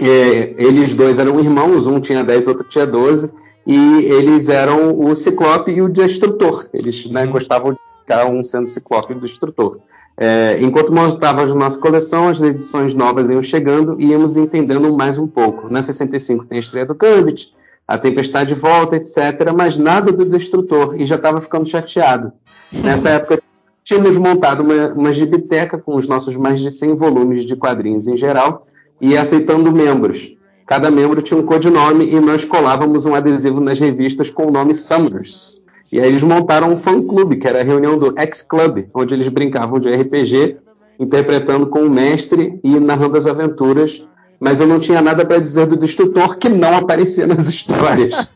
é, 0.00 0.54
eles 0.56 0.94
dois 0.94 1.18
eram 1.18 1.38
irmãos, 1.38 1.86
um 1.86 2.00
tinha 2.00 2.24
10, 2.24 2.46
outro 2.48 2.66
tinha 2.68 2.86
12, 2.86 3.30
e 3.66 3.76
eles 4.04 4.48
eram 4.48 4.98
o 4.98 5.14
Ciclope 5.14 5.70
e 5.70 5.82
o 5.82 5.88
Destrutor. 5.88 6.66
Eles 6.72 7.06
né, 7.06 7.26
gostavam 7.26 7.72
de 7.72 7.78
um 8.26 8.42
sendo 8.42 8.66
Ciclope 8.66 9.12
e 9.12 9.16
o 9.16 9.20
Destrutor. 9.20 9.78
É, 10.16 10.58
enquanto 10.60 10.92
montávamos 10.92 11.54
nossa 11.54 11.78
coleção, 11.78 12.28
as 12.28 12.40
edições 12.40 12.94
novas 12.94 13.30
iam 13.30 13.42
chegando 13.42 14.00
e 14.00 14.06
íamos 14.06 14.36
entendendo 14.36 14.94
mais 14.96 15.18
um 15.18 15.26
pouco. 15.26 15.68
Na 15.68 15.82
65 15.82 16.44
tem 16.46 16.56
a 16.56 16.60
estreia 16.60 16.86
do 16.86 16.94
Gambit, 16.94 17.52
a 17.86 17.98
Tempestade 17.98 18.54
volta, 18.54 18.96
etc., 18.96 19.52
mas 19.56 19.78
nada 19.78 20.12
do 20.12 20.24
Destrutor, 20.24 21.00
e 21.00 21.04
já 21.04 21.16
estava 21.16 21.40
ficando 21.40 21.66
chateado. 21.66 22.32
Nessa 22.72 23.08
época, 23.10 23.42
tínhamos 23.82 24.16
montado 24.16 24.62
uma, 24.62 24.88
uma 24.92 25.12
gibiteca 25.12 25.78
com 25.78 25.96
os 25.96 26.06
nossos 26.06 26.36
mais 26.36 26.60
de 26.60 26.70
100 26.70 26.96
volumes 26.96 27.44
de 27.44 27.56
quadrinhos 27.56 28.06
em 28.06 28.16
geral 28.16 28.66
e 29.00 29.16
aceitando 29.16 29.72
membros. 29.72 30.36
Cada 30.66 30.90
membro 30.90 31.20
tinha 31.20 31.38
um 31.38 31.44
codinome 31.44 32.06
e 32.06 32.20
nós 32.20 32.44
colávamos 32.44 33.04
um 33.04 33.14
adesivo 33.14 33.60
nas 33.60 33.80
revistas 33.80 34.30
com 34.30 34.46
o 34.46 34.50
nome 34.50 34.74
Summers. 34.74 35.61
E 35.92 36.00
aí 36.00 36.08
eles 36.08 36.22
montaram 36.22 36.72
um 36.72 36.76
fã-clube, 36.78 37.36
que 37.36 37.46
era 37.46 37.60
a 37.60 37.64
reunião 37.64 37.98
do 37.98 38.18
X-Club, 38.18 38.86
onde 38.94 39.14
eles 39.14 39.28
brincavam 39.28 39.78
de 39.78 39.90
RPG, 39.94 40.56
interpretando 40.98 41.66
com 41.66 41.80
o 41.80 41.90
mestre 41.90 42.58
e 42.64 42.80
narrando 42.80 43.16
as 43.18 43.26
aventuras 43.26 44.02
mas 44.42 44.58
eu 44.58 44.66
não 44.66 44.80
tinha 44.80 45.00
nada 45.00 45.24
para 45.24 45.38
dizer 45.38 45.66
do 45.66 45.76
Destrutor 45.76 46.36
que 46.36 46.48
não 46.48 46.76
aparecia 46.76 47.28
nas 47.28 47.46
histórias. 47.48 48.28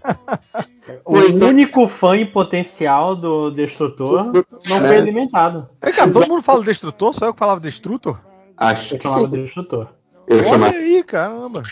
O 1.04 1.16
único 1.18 1.88
fã 1.88 2.16
em 2.16 2.24
potencial 2.24 3.16
do 3.16 3.50
Destrutor 3.50 4.26
não 4.32 4.44
foi 4.78 4.94
É. 4.94 4.98
alimentado. 4.98 5.68
É, 5.82 5.90
cara, 5.90 6.12
todo 6.12 6.28
mundo 6.28 6.42
fala 6.42 6.62
destrutor, 6.62 7.12
só 7.12 7.26
eu 7.26 7.32
que 7.32 7.40
falava 7.40 7.58
destrutor? 7.58 8.20
Acho 8.56 8.94
Eu 8.94 8.98
que 9.00 9.02
chamava 9.08 9.28
sim. 9.28 9.42
Destrutor. 9.42 9.88
Eu 10.28 10.36
Olha 10.38 10.44
chamava. 10.46 10.76
aí, 10.76 11.02
caramba. 11.02 11.62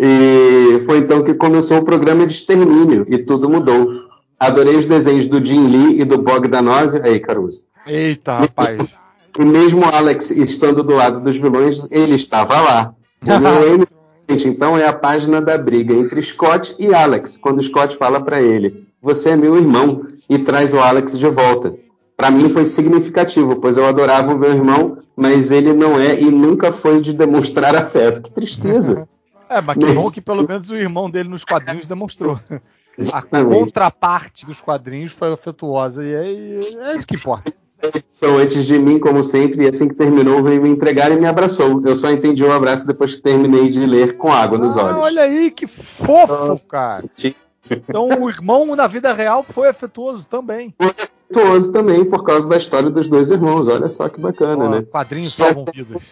E 0.00 0.82
foi 0.84 0.98
então 0.98 1.22
que 1.22 1.34
começou 1.34 1.78
o 1.78 1.84
programa 1.84 2.26
de 2.26 2.32
extermínio 2.32 3.06
e 3.08 3.18
tudo 3.18 3.48
mudou. 3.48 4.01
Adorei 4.42 4.76
os 4.76 4.86
desenhos 4.86 5.28
do 5.28 5.44
Jim 5.44 5.66
Lee 5.68 6.00
e 6.00 6.04
do 6.04 6.18
Bogdanov. 6.18 7.00
Aí, 7.04 7.20
Caruso. 7.20 7.62
Eita, 7.86 8.38
rapaz. 8.38 8.76
E 9.38 9.44
mesmo 9.44 9.84
Alex 9.84 10.32
estando 10.32 10.82
do 10.82 10.94
lado 10.94 11.20
dos 11.20 11.36
vilões, 11.36 11.86
ele 11.92 12.16
estava 12.16 12.60
lá. 12.60 12.94
O 13.22 13.38
meu 13.38 13.68
M, 13.74 13.86
gente, 14.28 14.48
então 14.48 14.76
é 14.76 14.84
a 14.84 14.92
página 14.92 15.40
da 15.40 15.56
briga 15.56 15.94
entre 15.94 16.20
Scott 16.20 16.74
e 16.76 16.92
Alex, 16.92 17.36
quando 17.38 17.62
Scott 17.62 17.96
fala 17.96 18.20
para 18.20 18.42
ele: 18.42 18.84
"Você 19.00 19.30
é 19.30 19.36
meu 19.36 19.56
irmão" 19.56 20.04
e 20.28 20.36
traz 20.40 20.74
o 20.74 20.80
Alex 20.80 21.16
de 21.16 21.28
volta. 21.28 21.76
Para 22.16 22.30
mim 22.30 22.50
foi 22.50 22.64
significativo, 22.64 23.56
pois 23.56 23.76
eu 23.76 23.86
adorava 23.86 24.34
o 24.34 24.38
meu 24.38 24.50
irmão, 24.50 24.98
mas 25.16 25.52
ele 25.52 25.72
não 25.72 26.00
é 26.00 26.20
e 26.20 26.30
nunca 26.32 26.72
foi 26.72 27.00
de 27.00 27.12
demonstrar 27.12 27.76
afeto. 27.76 28.22
Que 28.22 28.30
tristeza. 28.32 29.08
É, 29.52 29.60
mas 29.60 29.76
que 29.76 29.84
Mas- 29.84 29.94
bom 29.94 30.10
que 30.10 30.20
pelo 30.22 30.48
menos 30.48 30.70
o 30.70 30.74
irmão 30.74 31.10
dele 31.10 31.28
nos 31.28 31.44
quadrinhos 31.44 31.84
demonstrou. 31.86 32.40
A 33.12 33.22
contraparte 33.22 34.44
dos 34.46 34.60
quadrinhos 34.60 35.12
foi 35.12 35.32
afetuosa. 35.32 36.04
E 36.04 36.12
é, 36.12 36.90
é 36.90 36.96
isso 36.96 37.06
que 37.06 37.16
importa. 37.16 37.52
Então, 38.16 38.36
antes 38.38 38.64
de 38.64 38.78
mim, 38.78 39.00
como 39.00 39.24
sempre, 39.24 39.64
e 39.64 39.68
assim 39.68 39.88
que 39.88 39.94
terminou, 39.94 40.40
veio 40.42 40.62
me 40.62 40.68
entregar 40.68 41.10
e 41.10 41.16
me 41.18 41.26
abraçou. 41.26 41.82
Eu 41.84 41.96
só 41.96 42.10
entendi 42.12 42.44
o 42.44 42.52
abraço 42.52 42.86
depois 42.86 43.16
que 43.16 43.22
terminei 43.22 43.68
de 43.70 43.84
ler 43.84 44.16
com 44.16 44.32
água 44.32 44.56
nos 44.56 44.76
Ah, 44.76 44.84
olhos. 44.84 44.98
olha 44.98 45.22
aí, 45.22 45.50
que 45.50 45.66
fofo, 45.66 46.60
cara. 46.68 47.04
Então 47.68 48.08
o 48.22 48.28
irmão 48.30 48.76
na 48.76 48.86
vida 48.86 49.12
real 49.12 49.42
foi 49.42 49.68
afetuoso 49.68 50.24
também. 50.26 50.72
Afetuoso 50.78 51.72
também 51.72 52.04
por 52.04 52.22
causa 52.22 52.48
da 52.48 52.56
história 52.56 52.88
dos 52.90 53.08
dois 53.08 53.30
irmãos. 53.30 53.66
Olha 53.66 53.88
só 53.88 54.08
que 54.08 54.20
bacana, 54.20 54.68
né? 54.68 54.82
Quadrinhos 54.82 55.34
salvam 55.34 55.64
vidas. 55.74 56.02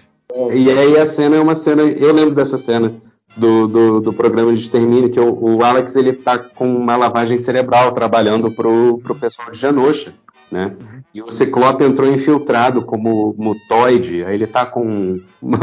E 0.52 0.70
aí 0.70 0.99
a 0.99 1.07
cena 1.07 1.36
é 1.36 1.41
uma 1.41 1.55
cena, 1.55 1.83
eu 1.83 2.12
lembro 2.12 2.34
dessa 2.34 2.57
cena 2.59 2.94
do, 3.36 3.67
do, 3.68 4.00
do 4.00 4.12
programa 4.12 4.52
de 4.52 4.60
extermínio, 4.60 5.10
que 5.10 5.20
o, 5.20 5.57
o 5.57 5.65
Alex 5.65 5.97
ele 5.97 6.12
tá 6.12 6.39
com 6.39 6.75
uma 6.75 6.97
lavagem 6.97 7.39
cerebral 7.39 7.92
trabalhando 7.92 8.50
pro, 8.50 8.99
pro 8.99 9.15
pessoal 9.15 9.50
de 9.50 9.59
Genosha, 9.59 10.12
né? 10.50 10.73
E 11.15 11.23
o 11.23 11.31
Ciclope 11.31 11.84
entrou 11.84 12.12
infiltrado 12.12 12.83
como 12.83 13.34
mutoide, 13.39 14.25
aí 14.25 14.34
ele 14.34 14.47
tá 14.47 14.67
com 14.67 15.20
uma, 15.41 15.59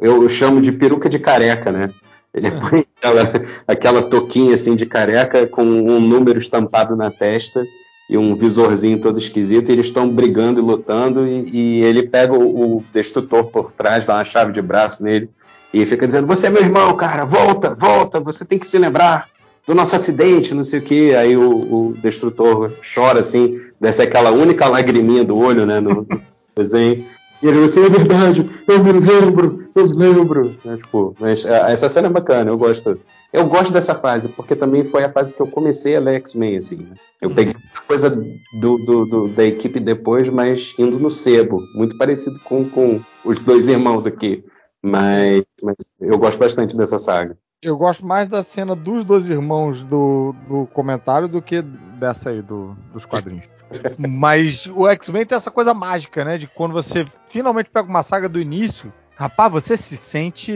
eu 0.00 0.28
chamo 0.28 0.60
de 0.60 0.72
peruca 0.72 1.08
de 1.08 1.18
careca, 1.18 1.70
né? 1.70 1.90
Ele 2.34 2.50
põe 2.50 2.86
aquela, 2.96 3.32
aquela 3.68 4.02
touquinha 4.02 4.54
assim 4.54 4.74
de 4.74 4.86
careca 4.86 5.46
com 5.46 5.62
um 5.62 6.00
número 6.00 6.38
estampado 6.38 6.96
na 6.96 7.10
testa 7.10 7.64
e 8.08 8.18
um 8.18 8.34
visorzinho 8.34 9.00
todo 9.00 9.18
esquisito, 9.18 9.68
e 9.68 9.72
eles 9.72 9.86
estão 9.86 10.08
brigando 10.08 10.60
e 10.60 10.62
lutando, 10.62 11.26
e, 11.26 11.78
e 11.78 11.82
ele 11.82 12.02
pega 12.02 12.34
o, 12.34 12.78
o 12.78 12.84
destrutor 12.92 13.44
por 13.44 13.72
trás, 13.72 14.04
dá 14.04 14.14
uma 14.14 14.24
chave 14.24 14.52
de 14.52 14.60
braço 14.60 15.02
nele, 15.02 15.30
e 15.72 15.86
fica 15.86 16.06
dizendo, 16.06 16.26
você 16.26 16.46
é 16.46 16.50
meu 16.50 16.62
irmão, 16.62 16.94
cara, 16.96 17.24
volta, 17.24 17.74
volta, 17.74 18.20
você 18.20 18.44
tem 18.44 18.58
que 18.58 18.66
se 18.66 18.78
lembrar 18.78 19.28
do 19.66 19.74
nosso 19.74 19.94
acidente, 19.96 20.54
não 20.54 20.64
sei 20.64 20.80
o 20.80 20.82
que. 20.82 21.14
Aí 21.14 21.36
o, 21.36 21.50
o 21.50 21.94
destrutor 22.02 22.72
chora 22.94 23.20
assim, 23.20 23.60
desce 23.80 24.02
aquela 24.02 24.30
única 24.30 24.66
lagriminha 24.68 25.24
do 25.24 25.36
olho, 25.36 25.64
né, 25.66 25.80
no, 25.80 26.06
desenho. 26.56 27.04
E 27.42 27.46
ele 27.48 27.64
assim, 27.64 27.84
é 27.84 27.88
verdade, 27.88 28.48
eu 28.68 28.84
me 28.84 28.92
lembro, 28.92 29.64
eu 29.74 29.86
me 29.88 29.96
lembro. 29.96 30.54
Né, 30.64 30.76
tipo, 30.76 31.16
mas 31.18 31.44
ah, 31.44 31.70
essa 31.72 31.88
cena 31.88 32.06
é 32.06 32.10
bacana, 32.10 32.50
eu 32.50 32.58
gosto. 32.58 33.00
Eu 33.32 33.46
gosto 33.46 33.72
dessa 33.72 33.94
fase, 33.94 34.28
porque 34.28 34.54
também 34.54 34.84
foi 34.84 35.02
a 35.04 35.10
fase 35.10 35.32
que 35.34 35.40
eu 35.40 35.46
comecei 35.46 35.96
a 35.96 36.00
ler 36.00 36.16
X-Men, 36.16 36.58
assim, 36.58 36.76
né? 36.76 36.94
Eu 37.20 37.30
peguei 37.30 37.56
coisa 37.88 38.10
do, 38.10 38.76
do- 38.78 39.06
do- 39.06 39.28
da 39.28 39.42
equipe 39.44 39.80
depois, 39.80 40.28
mas 40.28 40.74
indo 40.78 40.98
no 41.00 41.10
sebo, 41.10 41.62
muito 41.74 41.96
parecido 41.96 42.38
com, 42.44 42.68
com 42.68 43.00
os 43.24 43.38
dois 43.38 43.68
irmãos 43.68 44.06
aqui. 44.06 44.44
Mas, 44.82 45.42
mas 45.62 45.76
eu 46.00 46.18
gosto 46.18 46.38
bastante 46.38 46.76
dessa 46.76 46.98
saga. 46.98 47.36
Eu 47.62 47.76
gosto 47.76 48.04
mais 48.04 48.28
da 48.28 48.42
cena 48.42 48.74
dos 48.74 49.04
dois 49.04 49.28
irmãos 49.28 49.82
do, 49.84 50.34
do 50.48 50.66
comentário 50.66 51.28
do 51.28 51.40
que 51.40 51.62
dessa 51.62 52.30
aí, 52.30 52.42
do- 52.42 52.76
dos 52.92 53.06
quadrinhos. 53.06 53.44
Mas 53.96 54.66
o 54.66 54.86
X-Men 54.88 55.24
tem 55.24 55.36
essa 55.38 55.50
coisa 55.50 55.72
mágica, 55.72 56.24
né? 56.24 56.36
De 56.36 56.46
quando 56.46 56.72
você 56.72 57.06
finalmente 57.28 57.70
pega 57.70 57.88
uma 57.88 58.02
saga 58.02 58.28
do 58.28 58.38
início, 58.40 58.92
rapaz, 59.16 59.50
você 59.50 59.76
se 59.78 59.96
sente 59.96 60.52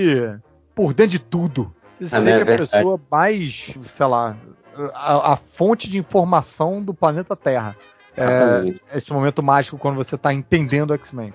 por 0.74 0.92
dentro 0.92 1.12
de 1.12 1.18
tudo. 1.20 1.72
Você 1.94 2.08
se 2.08 2.14
Ah, 2.16 2.20
sente 2.20 2.40
é 2.40 2.54
a 2.54 2.58
pessoa 2.58 3.00
mais, 3.10 3.72
sei 3.84 4.06
lá, 4.06 4.36
a, 4.94 5.32
a 5.32 5.36
fonte 5.36 5.88
de 5.88 5.96
informação 5.96 6.82
do 6.82 6.92
planeta 6.92 7.34
Terra. 7.34 7.74
É, 8.18 8.74
esse 8.94 9.12
momento 9.12 9.42
mágico 9.42 9.78
quando 9.78 9.96
você 9.96 10.18
tá 10.18 10.32
entendendo 10.34 10.90
o 10.90 10.94
X-Men. 10.94 11.32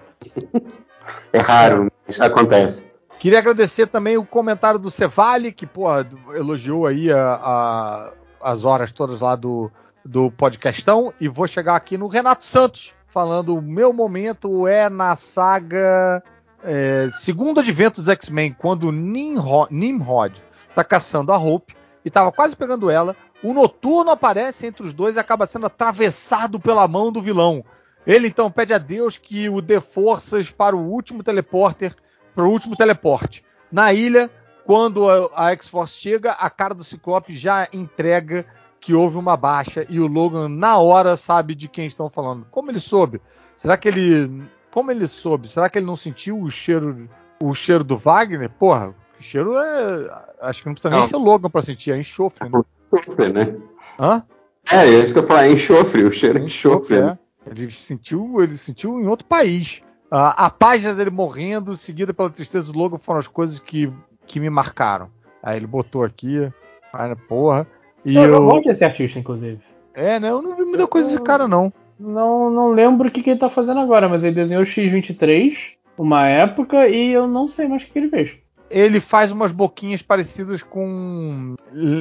É 1.34 1.40
raro, 1.40 1.91
acontece. 2.20 2.92
Queria 3.20 3.38
agradecer 3.40 3.86
também 3.88 4.18
o 4.18 4.26
comentário 4.26 4.80
do 4.80 4.90
Cevale, 4.90 5.52
que, 5.52 5.66
pô, 5.68 5.86
elogiou 6.34 6.88
aí 6.88 7.12
a- 7.12 7.40
a- 7.42 8.12
as 8.42 8.64
horas 8.66 8.92
todas 8.92 9.20
lá 9.20 9.36
do, 9.36 9.72
do 10.04 10.32
podcastão. 10.32 11.14
E 11.22 11.28
vou 11.28 11.48
chegar 11.48 11.76
aqui 11.76 11.98
no 11.98 12.08
Renato 12.08 12.44
Santos, 12.44 12.94
falando: 13.08 13.56
o 13.56 13.62
meu 13.62 13.94
momento 13.94 14.68
é 14.68 14.90
na 14.90 15.16
saga 15.16 16.24
é, 16.64 17.08
Segundo 17.12 17.60
Advento 17.60 18.02
dos 18.02 18.10
X-Men, 18.12 18.56
quando 18.58 18.92
Nimrod, 18.92 19.68
Nimrod 19.72 20.36
tá 20.76 20.84
caçando 20.84 21.32
a 21.32 21.38
Hope 21.38 21.76
e 22.04 22.10
tava 22.10 22.32
quase 22.32 22.56
pegando 22.56 22.90
ela. 22.90 23.16
O 23.44 23.54
Noturno 23.54 24.12
aparece 24.12 24.68
entre 24.68 24.86
os 24.86 24.94
dois 24.94 25.16
e 25.16 25.20
acaba 25.20 25.46
sendo 25.48 25.66
atravessado 25.66 26.60
pela 26.60 26.88
mão 26.88 27.12
do 27.12 27.22
vilão. 27.22 27.64
Ele 28.06 28.28
então 28.28 28.50
pede 28.50 28.74
a 28.74 28.78
Deus 28.78 29.18
que 29.18 29.48
o 29.50 29.62
dê 29.62 29.80
forças 29.80 30.50
para 30.50 30.76
o 30.76 30.90
último 30.90 31.24
teleporter 31.24 31.96
para 32.34 32.46
o 32.46 32.50
último 32.50 32.76
teleporte. 32.76 33.44
Na 33.72 33.94
ilha, 33.94 34.30
quando 34.66 35.10
a, 35.34 35.52
X-Force 35.52 35.94
chega, 35.94 36.32
a 36.32 36.50
cara 36.50 36.74
do 36.74 36.84
Ciclope 36.84 37.36
já 37.36 37.68
entrega 37.74 38.46
que 38.80 38.94
houve 38.94 39.18
uma 39.18 39.38
baixa 39.38 39.86
e 39.90 40.00
o 40.00 40.08
Logan 40.08 40.50
na 40.50 40.78
hora 40.78 41.16
sabe 41.16 41.54
de 41.54 41.68
quem 41.68 41.86
estão 41.86 42.10
falando. 42.10 42.48
Como 42.50 42.72
ele 42.72 42.80
soube? 42.80 43.22
Será 43.56 43.78
que 43.78 43.88
ele 43.88 44.44
como 44.72 44.90
ele 44.90 45.06
soube? 45.06 45.48
Será 45.48 45.70
que 45.70 45.78
ele 45.78 45.86
não 45.86 45.98
sentiu 45.98 46.40
o 46.40 46.50
cheiro 46.50 47.08
o 47.42 47.54
cheiro 47.54 47.84
do 47.84 47.98
Wagner? 47.98 48.50
Porra, 48.50 48.96
o 49.20 49.24
cheiro 49.24 49.58
é 49.58 50.24
acho 50.42 50.62
que 50.64 50.68
não 50.68 50.74
precisa 50.74 50.90
nem 50.90 51.00
Não. 51.00 51.08
ser 51.08 51.16
o 51.16 51.20
Logan 51.20 51.50
para 51.50 51.62
sentir, 51.62 51.92
é 51.92 51.98
enxofre, 51.98 52.50
né? 52.50 52.62
Enxofre, 52.92 53.32
né? 53.32 53.56
Hã? 54.00 54.24
É, 54.72 54.78
é 54.78 54.88
isso 54.88 55.14
que 55.14 55.20
eu 55.20 55.28
falo, 55.28 55.42
é 55.42 55.52
enxofre, 55.52 56.04
o 56.04 56.12
cheiro 56.12 56.40
é 56.40 56.42
enxofre. 56.42 56.96
é. 56.96 57.02
né? 57.02 57.20
Ele 57.46 57.70
sentiu, 57.72 58.42
ele 58.42 58.54
sentiu 58.54 59.00
em 59.00 59.08
outro 59.08 59.26
país. 59.26 59.82
Ah, 60.10 60.46
a 60.46 60.50
página 60.50 60.94
dele 60.94 61.10
morrendo, 61.10 61.76
seguida 61.76 62.14
pela 62.14 62.30
tristeza 62.30 62.72
do 62.72 62.78
Logan, 62.78 62.98
foram 62.98 63.20
as 63.20 63.28
coisas 63.28 63.60
que, 63.60 63.92
que 64.26 64.40
me 64.40 64.50
marcaram. 64.50 65.10
Aí 65.42 65.58
ele 65.58 65.68
botou 65.68 66.04
aqui, 66.04 66.52
ah, 66.94 67.16
porra. 67.28 67.66
E 68.04 68.16
eu, 68.16 68.24
eu 68.24 68.46
gosto 68.46 68.68
desse 68.68 68.84
artista, 68.84 69.20
inclusive. 69.20 69.60
É, 69.94 70.20
né? 70.20 70.30
Eu 70.30 70.42
não 70.42 70.56
vi 70.56 70.64
muita 70.64 70.88
coisa 70.88 71.10
desse 71.10 71.22
cara, 71.22 71.48
não. 71.48 71.72
Não, 72.00 72.50
não 72.50 72.72
lembro 72.72 73.08
o 73.08 73.12
que, 73.12 73.22
que 73.22 73.30
ele 73.30 73.40
tá 73.40 73.50
fazendo 73.50 73.80
agora, 73.80 74.10
mas 74.10 74.24
ele 74.24 74.36
desenhou 74.36 74.66
X-23 74.66 75.76
uma 75.98 76.28
época 76.28 76.88
e 76.88 77.12
eu 77.12 77.28
não 77.28 77.48
sei 77.48 77.68
mais 77.68 77.84
o 77.84 77.86
que, 77.86 77.92
que 77.92 78.00
ele 78.00 78.10
fez. 78.10 78.32
Ele 78.70 79.00
faz 79.00 79.32
umas 79.32 79.52
boquinhas 79.52 80.02
parecidas 80.02 80.64
com 80.64 81.56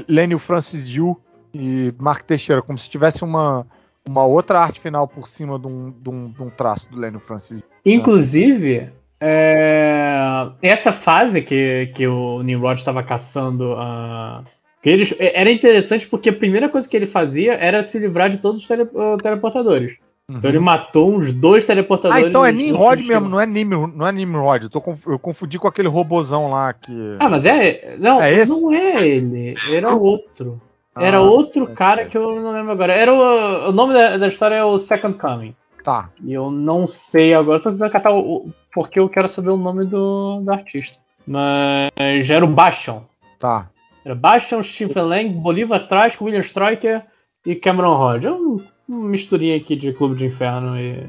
Lênio 0.08 0.38
Francis 0.38 0.88
Yu 0.88 1.20
e 1.52 1.92
Mark 1.98 2.22
Teixeira, 2.22 2.62
como 2.62 2.78
se 2.78 2.88
tivesse 2.88 3.24
uma, 3.24 3.66
uma 4.10 4.24
outra 4.24 4.58
arte 4.60 4.80
final 4.80 5.06
por 5.06 5.28
cima 5.28 5.56
de 5.58 5.66
um, 5.68 5.90
de 5.90 6.10
um, 6.10 6.28
de 6.30 6.42
um 6.42 6.50
traço 6.50 6.90
do 6.90 6.98
Lênio 6.98 7.20
Francis. 7.20 7.62
Inclusive, 7.86 8.88
é, 9.20 10.48
essa 10.62 10.92
fase 10.92 11.42
que, 11.42 11.90
que 11.94 12.06
o 12.06 12.42
Nimrod 12.42 12.78
estava 12.78 13.02
caçando 13.02 13.74
a. 13.76 14.42
que 14.82 14.88
eles- 14.90 15.14
era 15.18 15.50
interessante 15.50 16.06
porque 16.08 16.28
a 16.30 16.32
primeira 16.32 16.68
coisa 16.68 16.88
que 16.88 16.96
ele 16.96 17.06
fazia 17.06 17.54
era 17.54 17.82
se 17.82 17.98
livrar 17.98 18.30
de 18.30 18.38
todos 18.38 18.60
os 18.62 18.66
tele- 18.66 18.82
uh, 18.94 19.16
teleportadores. 19.22 19.96
Então 20.32 20.48
ele 20.48 20.60
matou 20.60 21.10
uns 21.12 21.32
dois 21.32 21.64
Ah, 21.64 21.66
teleportadores. 21.66 22.24
então 22.26 22.46
é 22.46 22.52
Nimrod 22.52 23.02
mesmo, 23.02 23.28
não 23.28 23.40
é, 23.40 23.46
Nim, 23.46 23.64
não 23.64 24.06
é 24.06 24.12
Nimrod. 24.12 24.68
Eu, 24.72 24.80
conf- 24.80 25.04
eu 25.06 25.18
confundi 25.18 25.58
com 25.58 25.66
aquele 25.66 25.88
robozão 25.88 26.48
lá 26.50 26.72
que. 26.72 27.16
Ah, 27.18 27.28
mas 27.28 27.44
é. 27.44 27.96
Não, 27.98 28.22
É 28.22 28.32
esse? 28.32 28.50
não 28.62 28.72
é 28.72 29.04
ele. 29.08 29.54
Era 29.72 29.92
outro. 29.92 30.60
Era 30.96 31.18
Ah, 31.18 31.22
outro 31.22 31.66
cara 31.74 32.06
que 32.06 32.16
eu 32.16 32.40
não 32.40 32.52
lembro 32.52 32.72
agora. 32.72 32.92
Era 32.92 33.12
o, 33.12 33.68
o 33.68 33.72
nome 33.72 33.94
da, 33.94 34.16
da 34.16 34.28
história 34.28 34.56
é 34.56 34.64
o 34.64 34.78
Second 34.78 35.16
Coming. 35.18 35.54
Tá. 35.84 36.10
E 36.22 36.32
eu 36.32 36.50
não 36.50 36.86
sei 36.86 37.32
agora. 37.32 37.60
Tô 37.60 37.70
tentando 37.70 37.90
catar 37.90 38.12
o, 38.12 38.50
porque 38.72 38.98
eu 38.98 39.08
quero 39.08 39.28
saber 39.28 39.50
o 39.50 39.56
nome 39.56 39.84
do, 39.84 40.40
do 40.42 40.52
artista. 40.52 40.98
Mas 41.26 42.28
era 42.28 42.44
o 42.44 42.48
Bastion. 42.48 43.02
Tá. 43.38 43.70
Era 44.04 44.14
Bastion, 44.14 44.62
Stephen 44.62 45.04
Lang, 45.04 45.28
Bolívar 45.30 45.86
Trask, 45.86 46.20
William 46.20 46.40
Stryker 46.40 47.02
e 47.46 47.54
Cameron 47.54 47.96
Rod. 47.96 48.24
É 48.24 48.32
um, 48.32 48.60
uma 48.88 49.08
misturinha 49.08 49.56
aqui 49.56 49.76
de 49.76 49.92
Clube 49.92 50.16
de 50.16 50.26
Inferno 50.26 50.78
e. 50.78 51.08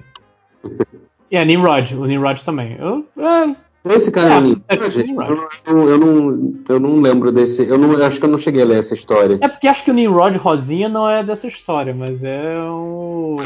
E 1.32 1.38
a 1.38 1.46
Nimrod, 1.46 1.96
o 1.96 2.06
Nimrod 2.06 2.44
também. 2.44 2.76
Eu, 2.78 3.06
é, 3.18 3.56
Esse 3.84 4.12
cara 4.12 4.30
é, 4.30 4.38
É, 4.38 4.38
o 4.38 4.42
Nimrod? 4.42 4.64
é 4.70 5.02
o 5.02 5.06
Nimrod. 5.08 5.42
Eu, 5.68 5.74
não- 5.76 5.90
eu, 5.90 5.98
não, 5.98 6.54
eu 6.70 6.80
não 6.80 7.00
lembro 7.00 7.32
desse. 7.32 7.64
Eu, 7.68 7.78
não, 7.78 7.92
acho 8.06 8.20
que 8.20 8.26
eu 8.26 8.30
não 8.30 8.38
cheguei 8.38 8.62
a 8.62 8.66
ler 8.66 8.78
essa 8.80 8.94
história. 8.94 9.40
É 9.42 9.48
porque 9.48 9.68
acho 9.68 9.84
que 9.84 9.90
o 9.92 9.94
Nimrod 9.94 10.38
Rosinha 10.38 10.88
não 10.88 11.10
é 11.10 11.24
dessa 11.24 11.48
história, 11.48 11.94
mas 11.94 12.24
é 12.24 12.62
o. 12.62 13.38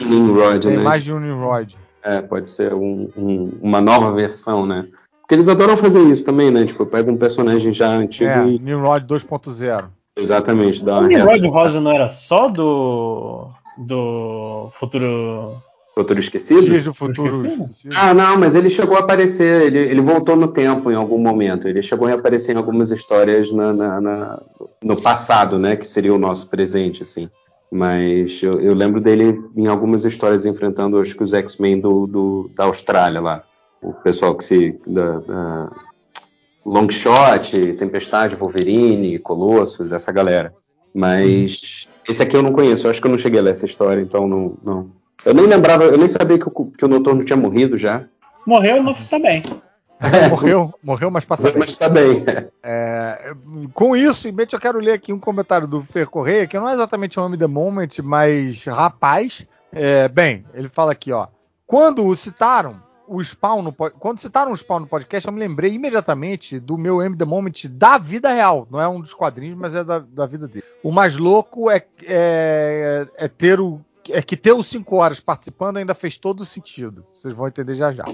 Nimrod, 0.00 0.66
Tem 0.66 0.76
né? 0.76 0.82
mais 0.82 1.04
de 1.04 1.12
um 1.12 1.20
Nimrod. 1.20 1.76
É, 2.02 2.20
pode 2.20 2.50
ser 2.50 2.72
um- 2.74 3.08
um- 3.16 3.50
uma 3.62 3.80
nova 3.80 4.12
versão, 4.12 4.66
né? 4.66 4.86
Porque 5.20 5.34
eles 5.34 5.48
adoram 5.48 5.76
fazer 5.76 6.00
isso 6.02 6.24
também, 6.24 6.50
né? 6.50 6.64
Tipo, 6.64 6.84
pega 6.86 7.10
um 7.10 7.16
personagem 7.16 7.72
já 7.72 7.88
antigo 7.88 8.28
É, 8.30 8.48
e 8.48 8.58
Nimrod 8.58 9.06
2.0. 9.06 9.84
exatamente 10.16 10.82
dá 10.84 10.98
O 10.98 11.06
Nimrod 11.06 11.46
Rosa 11.48 11.80
não 11.80 11.92
era 11.92 12.08
só 12.08 12.48
do. 12.48 13.48
do 13.78 14.68
futuro. 14.72 15.54
Futuro 15.94 16.20
esquecido. 16.20 16.62
Dias 16.62 16.84
do 16.84 16.94
futuro. 16.94 17.46
esquecido? 17.46 17.94
Ah, 17.96 18.14
não, 18.14 18.38
mas 18.38 18.54
ele 18.54 18.70
chegou 18.70 18.96
a 18.96 19.00
aparecer, 19.00 19.62
ele, 19.62 19.78
ele 19.78 20.00
voltou 20.00 20.36
no 20.36 20.48
tempo 20.48 20.90
em 20.90 20.94
algum 20.94 21.18
momento. 21.18 21.68
Ele 21.68 21.82
chegou 21.82 22.06
a 22.08 22.14
aparecer 22.14 22.52
em 22.54 22.56
algumas 22.58 22.90
histórias 22.90 23.50
na, 23.52 23.72
na- 23.72 24.00
na- 24.00 24.42
no 24.82 25.00
passado, 25.00 25.58
né? 25.58 25.76
Que 25.76 25.86
seria 25.86 26.14
o 26.14 26.18
nosso 26.18 26.48
presente, 26.48 27.02
assim. 27.02 27.28
Mas 27.72 28.42
eu, 28.42 28.52
eu 28.60 28.74
lembro 28.74 29.00
dele 29.00 29.40
em 29.56 29.66
algumas 29.68 30.04
histórias 30.04 30.44
enfrentando, 30.46 30.98
acho 30.98 31.14
que 31.16 31.22
os 31.22 31.32
X-Men 31.34 31.80
do, 31.80 32.06
do- 32.06 32.50
da 32.56 32.64
Austrália 32.64 33.20
lá. 33.20 33.44
O 33.82 33.92
pessoal 33.92 34.34
que 34.34 34.44
se. 34.44 34.78
Da, 34.86 35.18
da 35.20 35.70
Longshot, 36.64 37.74
Tempestade, 37.78 38.36
Wolverine, 38.36 39.18
Colossus, 39.18 39.92
essa 39.92 40.12
galera. 40.12 40.52
Mas 40.94 41.86
esse 42.08 42.22
aqui 42.22 42.36
eu 42.36 42.42
não 42.42 42.52
conheço, 42.52 42.86
eu 42.86 42.90
acho 42.90 43.00
que 43.00 43.06
eu 43.06 43.10
não 43.10 43.18
cheguei 43.18 43.40
a 43.40 43.42
ler 43.42 43.50
essa 43.50 43.66
história, 43.66 44.00
então 44.00 44.28
não. 44.28 44.56
não. 44.62 44.99
Eu 45.24 45.34
nem 45.34 45.46
lembrava, 45.46 45.84
eu 45.84 45.98
nem 45.98 46.08
sabia 46.08 46.38
que 46.38 46.48
o, 46.48 46.50
que 46.50 46.84
o 46.84 46.88
Noturno 46.88 47.24
tinha 47.24 47.36
morrido 47.36 47.76
já. 47.76 48.04
Morreu, 48.46 48.82
mas 48.82 49.08
tá 49.08 49.18
bem. 49.18 49.42
Morreu, 50.30 50.72
morreu, 50.82 51.10
mas 51.10 51.26
passa 51.26 51.50
bem. 51.50 51.58
Mas 51.58 51.76
tá 51.76 51.88
bem. 51.88 52.24
É, 52.62 53.34
com 53.74 53.94
isso, 53.94 54.26
em 54.28 54.32
mente 54.32 54.54
eu 54.54 54.60
quero 54.60 54.78
ler 54.78 54.92
aqui 54.92 55.12
um 55.12 55.18
comentário 55.18 55.66
do 55.66 55.82
Fer 55.82 56.08
Correia, 56.08 56.46
que 56.46 56.58
não 56.58 56.68
é 56.68 56.72
exatamente 56.72 57.20
um 57.20 57.24
Homem 57.24 57.38
the 57.38 57.46
Moment, 57.46 57.88
mas 58.02 58.64
rapaz. 58.64 59.46
é, 59.70 60.08
bem, 60.08 60.44
ele 60.54 60.68
fala 60.68 60.92
aqui, 60.92 61.12
ó. 61.12 61.28
Quando 61.66 62.06
o 62.06 62.16
citaram, 62.16 62.82
o 63.06 63.22
Spawn 63.22 63.62
no, 63.62 63.72
quando 63.72 64.20
citaram 64.20 64.52
o 64.52 64.56
Spawn 64.56 64.80
no 64.80 64.86
podcast, 64.86 65.26
eu 65.26 65.32
me 65.32 65.40
lembrei 65.40 65.72
imediatamente 65.72 66.58
do 66.58 66.78
meu 66.78 67.02
M 67.02 67.16
The 67.16 67.24
Moment 67.24 67.66
da 67.70 67.98
vida 67.98 68.32
real. 68.32 68.66
Não 68.70 68.80
é 68.80 68.88
um 68.88 69.00
dos 69.00 69.12
quadrinhos, 69.12 69.58
mas 69.58 69.74
é 69.74 69.84
da, 69.84 69.98
da 69.98 70.26
vida 70.26 70.48
dele. 70.48 70.64
O 70.82 70.90
mais 70.90 71.16
louco 71.16 71.70
é, 71.70 71.84
é, 72.06 73.06
é 73.16 73.28
ter 73.28 73.60
o. 73.60 73.80
É 74.08 74.22
que 74.22 74.36
ter 74.36 74.52
os 74.52 74.66
5 74.66 74.96
horas 74.96 75.20
participando 75.20 75.76
ainda 75.76 75.94
fez 75.94 76.18
todo 76.18 76.44
sentido. 76.46 77.04
Vocês 77.12 77.34
vão 77.34 77.48
entender 77.48 77.74
já 77.74 77.92
já. 77.92 78.04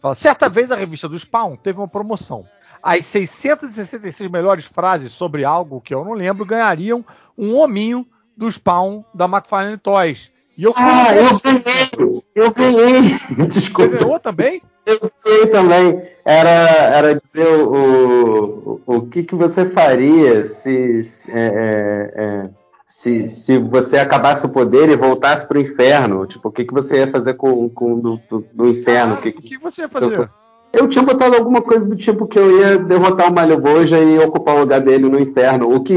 Fala, 0.00 0.14
certa 0.14 0.48
vez 0.48 0.70
a 0.70 0.76
revista 0.76 1.08
do 1.08 1.18
Spawn 1.18 1.56
teve 1.56 1.78
uma 1.78 1.88
promoção. 1.88 2.44
As 2.82 3.04
666 3.06 4.30
melhores 4.30 4.66
frases 4.66 5.12
sobre 5.12 5.44
algo 5.44 5.80
que 5.80 5.94
eu 5.94 6.04
não 6.04 6.12
lembro 6.12 6.44
ganhariam 6.44 7.04
um 7.36 7.56
hominho 7.56 8.06
do 8.36 8.50
Spawn 8.50 9.02
da 9.14 9.24
McFarlane 9.26 9.78
Toys. 9.78 10.30
E 10.56 10.64
eu 10.64 10.72
fui 10.72 10.82
Ah, 10.84 11.14
eu 11.16 11.40
ganhei! 11.40 12.22
Eu 12.34 12.50
ganhei! 12.52 13.02
Você 13.36 13.46
Desculpa. 13.46 13.96
ganhou 13.96 14.20
também? 14.20 14.62
Eu 14.86 15.10
ganhei 15.24 15.46
também. 15.46 16.02
Era, 16.24 16.50
era 16.50 17.14
dizer 17.14 17.46
o, 17.46 18.80
o, 18.86 18.96
o 18.96 19.06
que, 19.06 19.22
que 19.22 19.34
você 19.34 19.64
faria 19.70 20.44
se, 20.44 21.02
se, 21.02 21.30
é, 21.30 21.46
é, 21.46 22.12
é, 22.22 22.50
se, 22.86 23.28
se 23.28 23.58
você 23.58 23.98
acabasse 23.98 24.44
o 24.46 24.50
poder 24.50 24.88
e 24.90 24.96
voltasse 24.96 25.46
pro 25.46 25.60
inferno. 25.60 26.26
Tipo, 26.26 26.48
o 26.48 26.52
que, 26.52 26.64
que 26.64 26.74
você 26.74 26.98
ia 26.98 27.08
fazer 27.10 27.34
com, 27.34 27.68
com 27.68 27.98
do, 27.98 28.20
do, 28.28 28.44
do 28.52 28.68
inferno? 28.68 29.14
Ah, 29.14 29.18
o 29.18 29.22
que, 29.22 29.32
que 29.32 29.58
você 29.58 29.82
ia 29.82 29.86
eu 29.86 29.88
fazer? 29.90 30.16
fosse- 30.16 30.36
Eu 30.72 30.88
tinha 30.88 31.04
botado 31.04 31.34
alguma 31.36 31.62
coisa 31.62 31.88
do 31.88 31.96
tipo 31.96 32.26
que 32.26 32.38
eu 32.38 32.60
ia 32.60 32.78
derrotar 32.78 33.30
o 33.30 33.34
Malhoboja 33.34 33.98
e 33.98 34.18
ocupar 34.18 34.56
o 34.56 34.60
lugar 34.60 34.80
dele 34.80 35.08
no 35.08 35.18
inferno. 35.20 35.74
O 35.74 35.82
que 35.82 35.96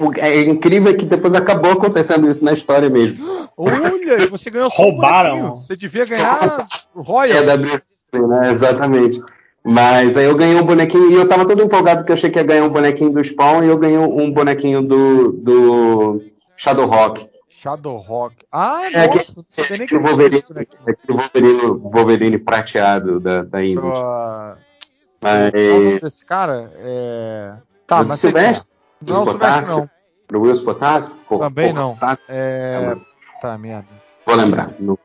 o- 0.00 0.12
é 0.18 0.40
incrível 0.42 0.90
é 0.90 0.94
que 0.94 1.04
depois 1.06 1.34
acabou 1.34 1.72
acontecendo 1.72 2.28
isso 2.28 2.44
na 2.44 2.52
história 2.52 2.88
mesmo. 2.90 3.18
Olha, 3.56 4.22
e 4.22 4.26
você 4.26 4.50
ganhou 4.50 4.66
um 4.68 4.70
Roubaram. 4.70 5.30
bonequinho. 5.36 5.56
Você 5.56 5.76
devia 5.76 6.04
ganhar 6.04 6.66
Royal. 6.94 7.38
É 7.38 7.42
da 7.44 7.56
né? 7.56 8.50
Exatamente. 8.50 9.20
Mas 9.68 10.16
aí 10.16 10.24
eu 10.26 10.36
ganhei 10.36 10.54
um 10.60 10.64
bonequinho 10.64 11.10
e 11.10 11.14
eu 11.14 11.28
tava 11.28 11.44
todo 11.46 11.60
empolgado 11.62 11.98
porque 12.00 12.12
eu 12.12 12.14
achei 12.16 12.30
que 12.30 12.38
ia 12.38 12.44
ganhar 12.44 12.62
um 12.64 12.68
bonequinho 12.68 13.10
do 13.10 13.22
Spawn 13.24 13.64
e 13.64 13.68
eu 13.68 13.76
ganhei 13.76 13.98
um 13.98 14.30
bonequinho 14.32 14.80
do, 14.80 15.32
do 15.32 16.22
Shadowhawk. 16.56 17.28
Shadowhawk. 17.48 18.36
Ah, 18.52 18.82
É, 18.92 19.08
nossa, 19.08 19.32
não 19.36 19.44
sabia 19.50 19.76
nem 19.78 19.88
que 19.88 19.96
o 19.96 19.98
existia 19.98 20.16
Wolverine, 20.16 20.44
bonequinho. 20.48 20.80
aquele 20.86 21.18
Wolverine, 21.18 21.80
Wolverine 21.90 22.38
prateado 22.38 23.18
da, 23.18 23.42
da 23.42 23.64
Image. 23.64 23.92
Ah, 23.92 24.56
Mas 25.20 25.52
é 25.52 25.70
o 25.72 25.80
nome 25.82 26.00
desse 26.00 26.24
cara? 26.24 26.72
É... 26.76 27.52
Tá, 27.88 28.02
O 28.02 28.06
mas 28.06 28.20
Silvestre? 28.20 28.68
é. 29.02 29.10
Não 29.10 29.16
é 29.16 29.20
o 29.20 29.24
Silvestre, 29.30 29.66
não. 29.66 29.90
pro 30.28 30.40
Will 30.42 30.64
Potassi? 30.64 31.10
Pô, 31.28 31.38
Também 31.40 31.72
não. 31.72 31.98
É... 32.28 32.96
Tá, 33.40 33.58
merda. 33.58 33.88
Vou 34.24 34.36
lembrar. 34.36 34.68
No- 34.78 34.98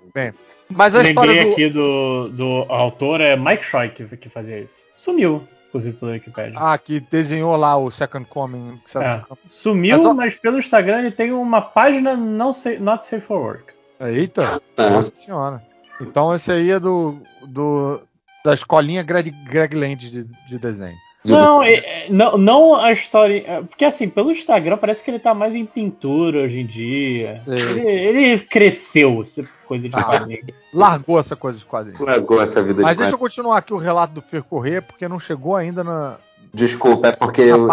Mas 0.75 0.95
a 0.95 1.03
história 1.03 1.31
Lembrei 1.33 1.45
do... 1.45 1.51
aqui 1.53 1.69
do, 1.69 2.29
do 2.29 2.45
autor, 2.71 3.21
é 3.21 3.35
Mike 3.35 3.63
Shoy 3.65 3.89
que, 3.89 4.05
que 4.17 4.29
fazia 4.29 4.59
isso. 4.59 4.75
Sumiu, 4.95 5.47
inclusive, 5.69 5.97
pela 5.97 6.11
Wikipedia. 6.13 6.53
Ah, 6.57 6.77
que 6.77 6.99
desenhou 6.99 7.55
lá 7.55 7.77
o 7.77 7.89
Second 7.91 8.25
Coming. 8.27 8.79
Second 8.85 9.09
É. 9.09 9.19
Coming. 9.27 9.41
Sumiu, 9.49 9.97
Mas, 9.97 10.05
ó- 10.05 10.13
mas, 10.13 10.35
pelo 10.35 10.59
Instagram 10.59 10.99
ele 10.99 11.11
tem 11.11 11.31
uma 11.31 11.61
página 11.61 12.15
não 12.15 12.51
sa- 12.53 12.77
not 12.79 13.05
safe 13.05 13.25
for 13.25 13.39
work. 13.39 13.73
Eita, 13.99 14.61
É. 14.77 14.89
nossa 14.89 15.13
senhora. 15.13 15.61
Então 15.99 16.33
esse 16.33 16.51
aí 16.51 16.71
é 16.71 16.79
do... 16.79 17.17
do... 17.45 18.01
Da 18.43 18.55
escolinha 18.55 19.03
Greg, 19.03 19.29
Greg 19.45 19.75
Land 19.75 20.09
de, 20.09 20.23
de 20.47 20.57
desenho. 20.57 20.97
Não, 21.23 21.61
é- 21.61 21.73
é- 21.73 22.07
não, 22.09 22.37
não 22.37 22.75
a 22.75 22.91
história. 22.91 23.43
é, 23.45 23.61
Porque 23.61 23.85
assim, 23.85 24.09
pelo 24.09 24.31
Instagram 24.31 24.77
parece 24.77 25.03
que 25.03 25.11
ele 25.11 25.19
tá 25.19 25.33
mais 25.33 25.55
em 25.55 25.65
pintura 25.65 26.39
hoje 26.39 26.59
em 26.61 26.65
dia. 26.65 27.41
Ele, 27.47 27.81
ele 27.87 28.39
cresceu, 28.39 29.21
essa 29.21 29.43
coisa 29.67 29.87
de 29.87 29.95
Ah. 29.95 30.03
quadrinho. 30.03 30.39
Largou 30.73 31.19
essa 31.19 31.35
coisa 31.35 31.59
de 31.59 31.65
quadrinhos. 31.65 31.99
Largou 31.99 32.41
essa 32.41 32.63
vida 32.63 32.81
Mas 32.81 32.93
de 32.93 32.97
deixa 32.99 33.13
eu 33.13 33.19
continuar 33.19 33.57
aqui 33.57 33.73
o 33.73 33.77
relato 33.77 34.13
do 34.13 34.21
Fer 34.21 34.41
Corrêa, 34.43 34.81
porque 34.81 35.07
não 35.07 35.19
chegou 35.19 35.55
ainda 35.55 35.83
na, 35.83 36.17
Desculpa, 36.53 37.07
é 37.07 37.11
porque 37.13 37.41
eu, 37.43 37.67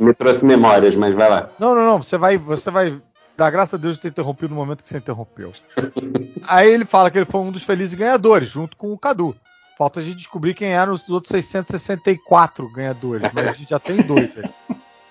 me 0.00 0.14
trouxe 0.14 0.44
memórias, 0.46 0.96
mas 0.96 1.14
vai 1.14 1.28
lá. 1.28 1.50
Não, 1.58 1.74
não, 1.74 1.84
não. 1.84 2.02
Você 2.02 2.16
vai, 2.16 2.38
você 2.38 2.70
vai 2.70 2.98
dar 3.36 3.50
graças 3.50 3.74
a 3.74 3.76
Deus 3.76 3.96
de 3.96 4.02
ter 4.02 4.08
interrompido 4.08 4.48
no 4.50 4.56
momento 4.56 4.80
que 4.82 4.88
você 4.88 4.96
interrompeu. 4.96 5.52
Aí 6.48 6.72
ele 6.72 6.84
fala 6.84 7.10
que 7.10 7.18
ele 7.18 7.26
foi 7.26 7.40
um 7.40 7.52
dos 7.52 7.62
felizes 7.64 7.94
ganhadores, 7.94 8.48
junto 8.48 8.76
com 8.76 8.92
o 8.92 8.98
Cadu. 8.98 9.36
Falta 9.78 10.00
a 10.00 10.02
gente 10.02 10.16
descobrir 10.16 10.54
quem 10.54 10.74
eram 10.74 10.92
os 10.92 11.08
outros 11.08 11.30
664 11.30 12.68
ganhadores, 12.68 13.30
mas 13.32 13.46
a 13.46 13.52
gente 13.52 13.70
já 13.70 13.78
tem 13.78 14.02
dois 14.02 14.36
aí. 14.36 14.50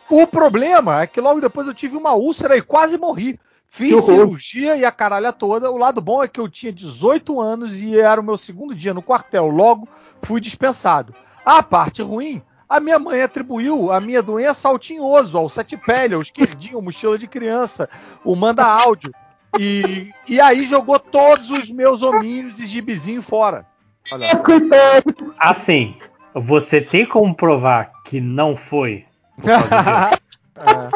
O 0.09 0.27
problema 0.27 1.01
é 1.01 1.07
que 1.07 1.21
logo 1.21 1.39
depois 1.39 1.67
eu 1.67 1.73
tive 1.73 1.95
uma 1.95 2.15
úlcera 2.15 2.57
e 2.57 2.61
quase 2.61 2.97
morri. 2.97 3.39
Fiz 3.65 4.03
cirurgia 4.03 4.75
e 4.75 4.83
a 4.83 4.91
caralha 4.91 5.31
toda. 5.31 5.71
O 5.71 5.77
lado 5.77 6.01
bom 6.01 6.21
é 6.21 6.27
que 6.27 6.39
eu 6.39 6.49
tinha 6.49 6.73
18 6.73 7.39
anos 7.39 7.81
e 7.81 7.97
era 7.97 8.19
o 8.19 8.23
meu 8.23 8.35
segundo 8.35 8.75
dia 8.75 8.93
no 8.93 9.01
quartel. 9.01 9.47
Logo, 9.47 9.87
fui 10.21 10.41
dispensado. 10.41 11.15
A 11.45 11.63
parte 11.63 12.01
ruim, 12.01 12.41
a 12.67 12.81
minha 12.81 12.99
mãe 12.99 13.21
atribuiu 13.21 13.89
a 13.89 14.01
minha 14.01 14.21
doença 14.21 14.67
ao 14.67 14.77
tinhoso, 14.77 15.37
ao 15.37 15.47
sete 15.47 15.77
pele, 15.77 16.15
ao 16.15 16.21
esquerdinho, 16.21 16.81
mochila 16.81 17.17
de 17.17 17.27
criança, 17.27 17.89
o 18.21 18.35
manda 18.35 18.65
áudio. 18.65 19.13
E, 19.57 20.11
e 20.27 20.41
aí 20.41 20.65
jogou 20.65 20.99
todos 20.99 21.49
os 21.51 21.69
meus 21.69 22.01
hominhos 22.01 22.59
e 22.59 22.65
gibizinho 22.65 23.21
fora. 23.21 23.65
Olha, 24.11 24.35
Coitado! 24.37 25.33
Assim, 25.39 25.95
você 26.33 26.81
tem 26.81 27.05
como 27.05 27.35
provar 27.35 27.91
que 28.05 28.19
não 28.21 28.55
foi? 28.57 29.05
É. 30.59 30.89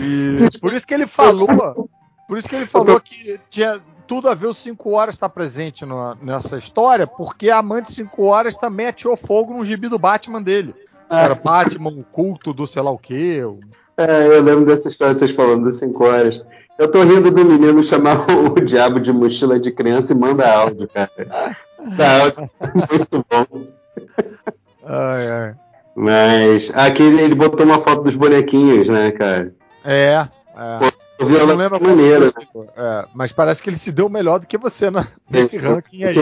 E 0.00 0.58
por 0.60 0.72
isso 0.72 0.84
que 0.84 0.92
ele 0.92 1.06
falou, 1.06 1.88
por 2.26 2.36
isso 2.36 2.48
que 2.48 2.56
ele 2.56 2.66
falou 2.66 2.98
que 3.00 3.38
tinha 3.48 3.80
tudo 4.04 4.28
a 4.28 4.34
ver 4.34 4.48
os 4.48 4.58
5 4.58 4.90
horas 4.90 5.14
estar 5.14 5.28
presente 5.28 5.86
no- 5.86 6.16
nessa 6.20 6.58
história, 6.58 7.06
porque 7.06 7.50
a 7.50 7.58
amante 7.58 7.92
5 7.92 8.24
horas 8.24 8.56
também 8.56 8.88
atirou 8.88 9.16
fogo 9.16 9.54
no 9.54 9.64
gibi 9.64 9.88
do 9.88 9.96
Batman 9.98 10.42
dele. 10.42 10.74
Era 11.08 11.36
Batman, 11.36 11.90
o 11.90 12.02
culto 12.02 12.52
do 12.52 12.66
sei 12.66 12.82
lá 12.82 12.90
o 12.90 12.98
quê. 12.98 13.42
o- 13.44 13.60
É, 13.96 14.26
eu 14.26 14.42
lembro 14.42 14.64
dessa 14.66 14.88
história 14.88 15.14
vocês 15.14 15.30
falando 15.30 15.64
das 15.66 15.76
5 15.76 16.04
horas. 16.04 16.42
Eu 16.78 16.90
tô 16.90 17.02
rindo 17.04 17.30
do 17.30 17.44
menino 17.44 17.82
chamar 17.84 18.18
o 18.28 18.60
diabo 18.60 18.98
de 18.98 19.12
mochila 19.12 19.58
de 19.60 19.70
criança 19.70 20.12
e 20.12 20.16
manda 20.18 20.52
áudio, 20.52 20.88
cara. 20.88 21.56
Tá 21.96 22.32
muito 22.90 23.24
bom. 23.30 23.66
Ai, 24.84 25.30
ai. 25.30 25.54
Mas 25.94 26.70
aqui 26.74 27.02
ele, 27.02 27.34
botou 27.34 27.66
uma 27.66 27.78
foto 27.80 28.02
dos 28.04 28.14
bonequinhos, 28.14 28.88
né, 28.88 29.10
cara? 29.10 29.52
É. 29.84 30.26
é. 30.56 31.24
Vi 31.24 31.34
Eu 31.34 31.46
não 31.48 31.56
lembro 31.56 31.82
maneira. 31.82 32.32
é, 32.76 33.04
mas 33.12 33.32
parece 33.32 33.60
que 33.60 33.68
ele 33.68 33.76
se 33.78 33.90
deu 33.90 34.08
melhor 34.08 34.38
do 34.38 34.46
que 34.46 34.56
você 34.56 34.88
na- 34.90 35.08
nesse 35.28 35.56
Esse- 35.56 35.66
ranking 35.66 36.04
aí. 36.04 36.14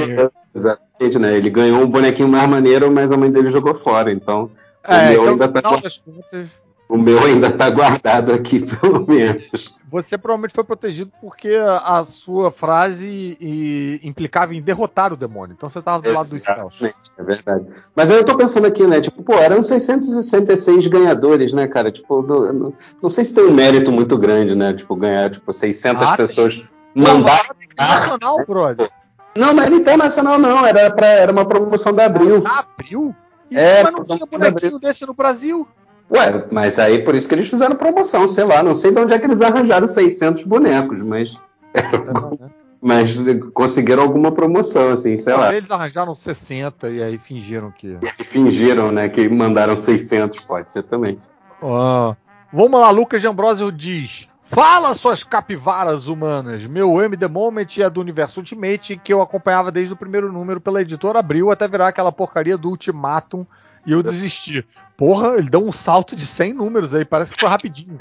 Exatamente, 0.55 1.18
né? 1.18 1.36
Ele 1.36 1.51
ganhou 1.51 1.83
um 1.83 1.86
bonequinho 1.86 2.28
mais 2.28 2.49
maneiro, 2.49 2.91
mas 2.91 3.12
a 3.12 3.17
mãe 3.17 3.31
dele 3.31 3.51
jogou 3.51 3.75
fora, 3.75 4.10
então. 4.10 4.51
É, 4.83 5.12
então, 5.12 5.28
ainda 5.28 5.47
no 5.47 5.52
tá 5.52 5.59
final 5.60 5.75
com- 5.76 5.81
das 5.83 5.99
contas, 5.99 6.49
O 6.89 6.97
meu 6.97 7.18
ainda 7.18 7.50
tá 7.50 7.68
guardado 7.68 8.32
aqui, 8.32 8.60
pelo 8.81 9.05
menos. 9.06 9.74
Você 9.90 10.16
provavelmente 10.16 10.55
foi 10.55 10.62
protegido 10.62 11.10
porque 11.20 11.56
a, 11.82 12.05
sua 12.05 12.50
frase 12.52 13.36
e- 13.40 14.00
implicava 14.05 14.55
em 14.55 14.62
derrotar 14.62 15.12
o 15.12 15.16
demônio. 15.16 15.55
Então 15.55 15.68
você 15.68 15.82
tava 15.82 16.02
do 16.02 16.12
lado 16.12 16.28
dos 16.28 16.42
céus. 16.42 16.74
É 17.18 17.23
verdade. 17.23 17.66
Mas 17.94 18.10
aí 18.10 18.16
eu 18.18 18.24
tô 18.24 18.36
pensando 18.36 18.66
aqui, 18.66 18.86
né? 18.86 19.00
Tipo, 19.00 19.23
pô, 19.23 19.34
eram 19.34 19.62
666 19.62 20.86
ganhadores, 20.86 21.52
né, 21.52 21.66
cara? 21.66 21.90
Tipo, 21.90 22.23
não, 22.23 22.52
não- 22.52 22.74
não 23.02 23.08
sei 23.08 23.24
se 23.24 23.34
tem 23.34 23.44
um 23.44 23.52
mérito 23.52 23.90
muito 23.90 24.16
grande, 24.16 24.55
né? 24.55 24.73
Tipo, 24.73 24.94
ganhar, 24.97 25.31
tipo, 25.31 25.52
600 25.52 26.08
Ah, 26.08 26.16
pessoas 26.16 26.62
mandar. 26.94 27.47
mas 27.48 27.56
tem 27.58 27.68
que 27.68 27.74
ir 27.74 27.86
nacional, 27.86 28.36
brother. 28.47 28.90
Não, 29.36 29.52
não 29.52 29.62
era 29.62 29.74
internacional, 29.74 30.39
não. 30.39 30.65
Era, 30.65 30.90
pra, 30.90 31.06
era 31.08 31.32
uma 31.32 31.44
promoção 31.47 31.92
da 31.92 32.06
Abril. 32.06 32.42
Abril? 32.47 33.15
E, 33.50 33.56
É, 33.58 33.82
mas 33.82 33.92
não 33.92 34.05
tinha 34.05 34.24
bonequinho 34.26 34.78
desse 34.78 35.05
no 35.05 35.12
Brasil. 35.15 35.66
Ué, 36.10 36.44
mas 36.51 36.78
aí 36.78 37.02
por 37.02 37.15
isso 37.15 37.28
que 37.28 37.35
eles 37.35 37.49
fizeram 37.49 37.75
promoção, 37.75 38.28
sei 38.28 38.44
lá. 38.44 38.62
Não 38.62 38.75
sei 38.75 38.93
de 38.93 39.01
onde 39.01 39.12
é 39.12 39.18
que 39.18 39.26
eles 39.26 39.43
arranjaram 39.43 39.86
600 39.86 40.44
bonecos, 40.44 41.02
mas, 41.02 41.41
mas 42.81 43.17
conseguiram 43.52 44.02
alguma 44.02 44.31
promoção, 44.31 44.91
assim, 44.91 45.18
sei 45.18 45.35
lá. 45.35 45.55
Eles 45.55 45.70
arranjaram 45.70 46.15
60 46.15 46.91
e 46.91 47.02
aí 47.02 47.18
fingiram 47.18 47.73
que. 47.73 47.99
E 48.18 48.25
fingiram, 48.25 48.93
né, 48.93 49.09
que 49.09 49.28
mandaram 49.28 49.76
600, 49.76 50.41
pode 50.41 50.70
ser 50.70 50.85
também. 50.85 51.18
Ah, 51.62 52.15
vamos 52.52 52.81
lá, 52.81 52.91
Lucas 52.91 53.20
de 53.20 53.26
Ambrosio 53.26 53.73
diz: 53.73 54.28
Fala 54.49 54.94
suas 54.94 55.25
capivaras 55.25 56.07
humanas. 56.07 56.65
Meu 56.65 57.02
M 57.02 57.17
The 57.17 57.26
Moment 57.26 57.67
é 57.78 57.91
do 57.91 58.01
Universo 58.01 58.39
Ultimate 58.39 58.97
que 58.97 59.12
eu 59.12 59.20
acompanhava 59.20 59.73
desde 59.73 59.93
o 59.93 59.97
primeiro 59.97 60.33
número 60.33 60.60
pela 60.60 60.81
editora 60.81 61.18
Abril 61.18 61.51
até 61.51 61.67
virar 61.67 61.89
aquela 61.89 62.12
porcaria 62.12 62.57
do 62.57 62.68
Ultimatum 62.68 63.44
e 63.86 63.92
eu 63.92 64.02
desisti. 64.02 64.66
Porra, 64.97 65.36
ele 65.36 65.50
deu 65.50 65.65
um 65.65 65.73
salto 65.73 66.16
de 66.16 66.26
100 66.26 66.55
números 66.55 66.94
aí, 66.94 67.05
parece 67.05 67.32
que 67.32 67.40
foi 67.40 67.48
rapidinho. 67.48 67.98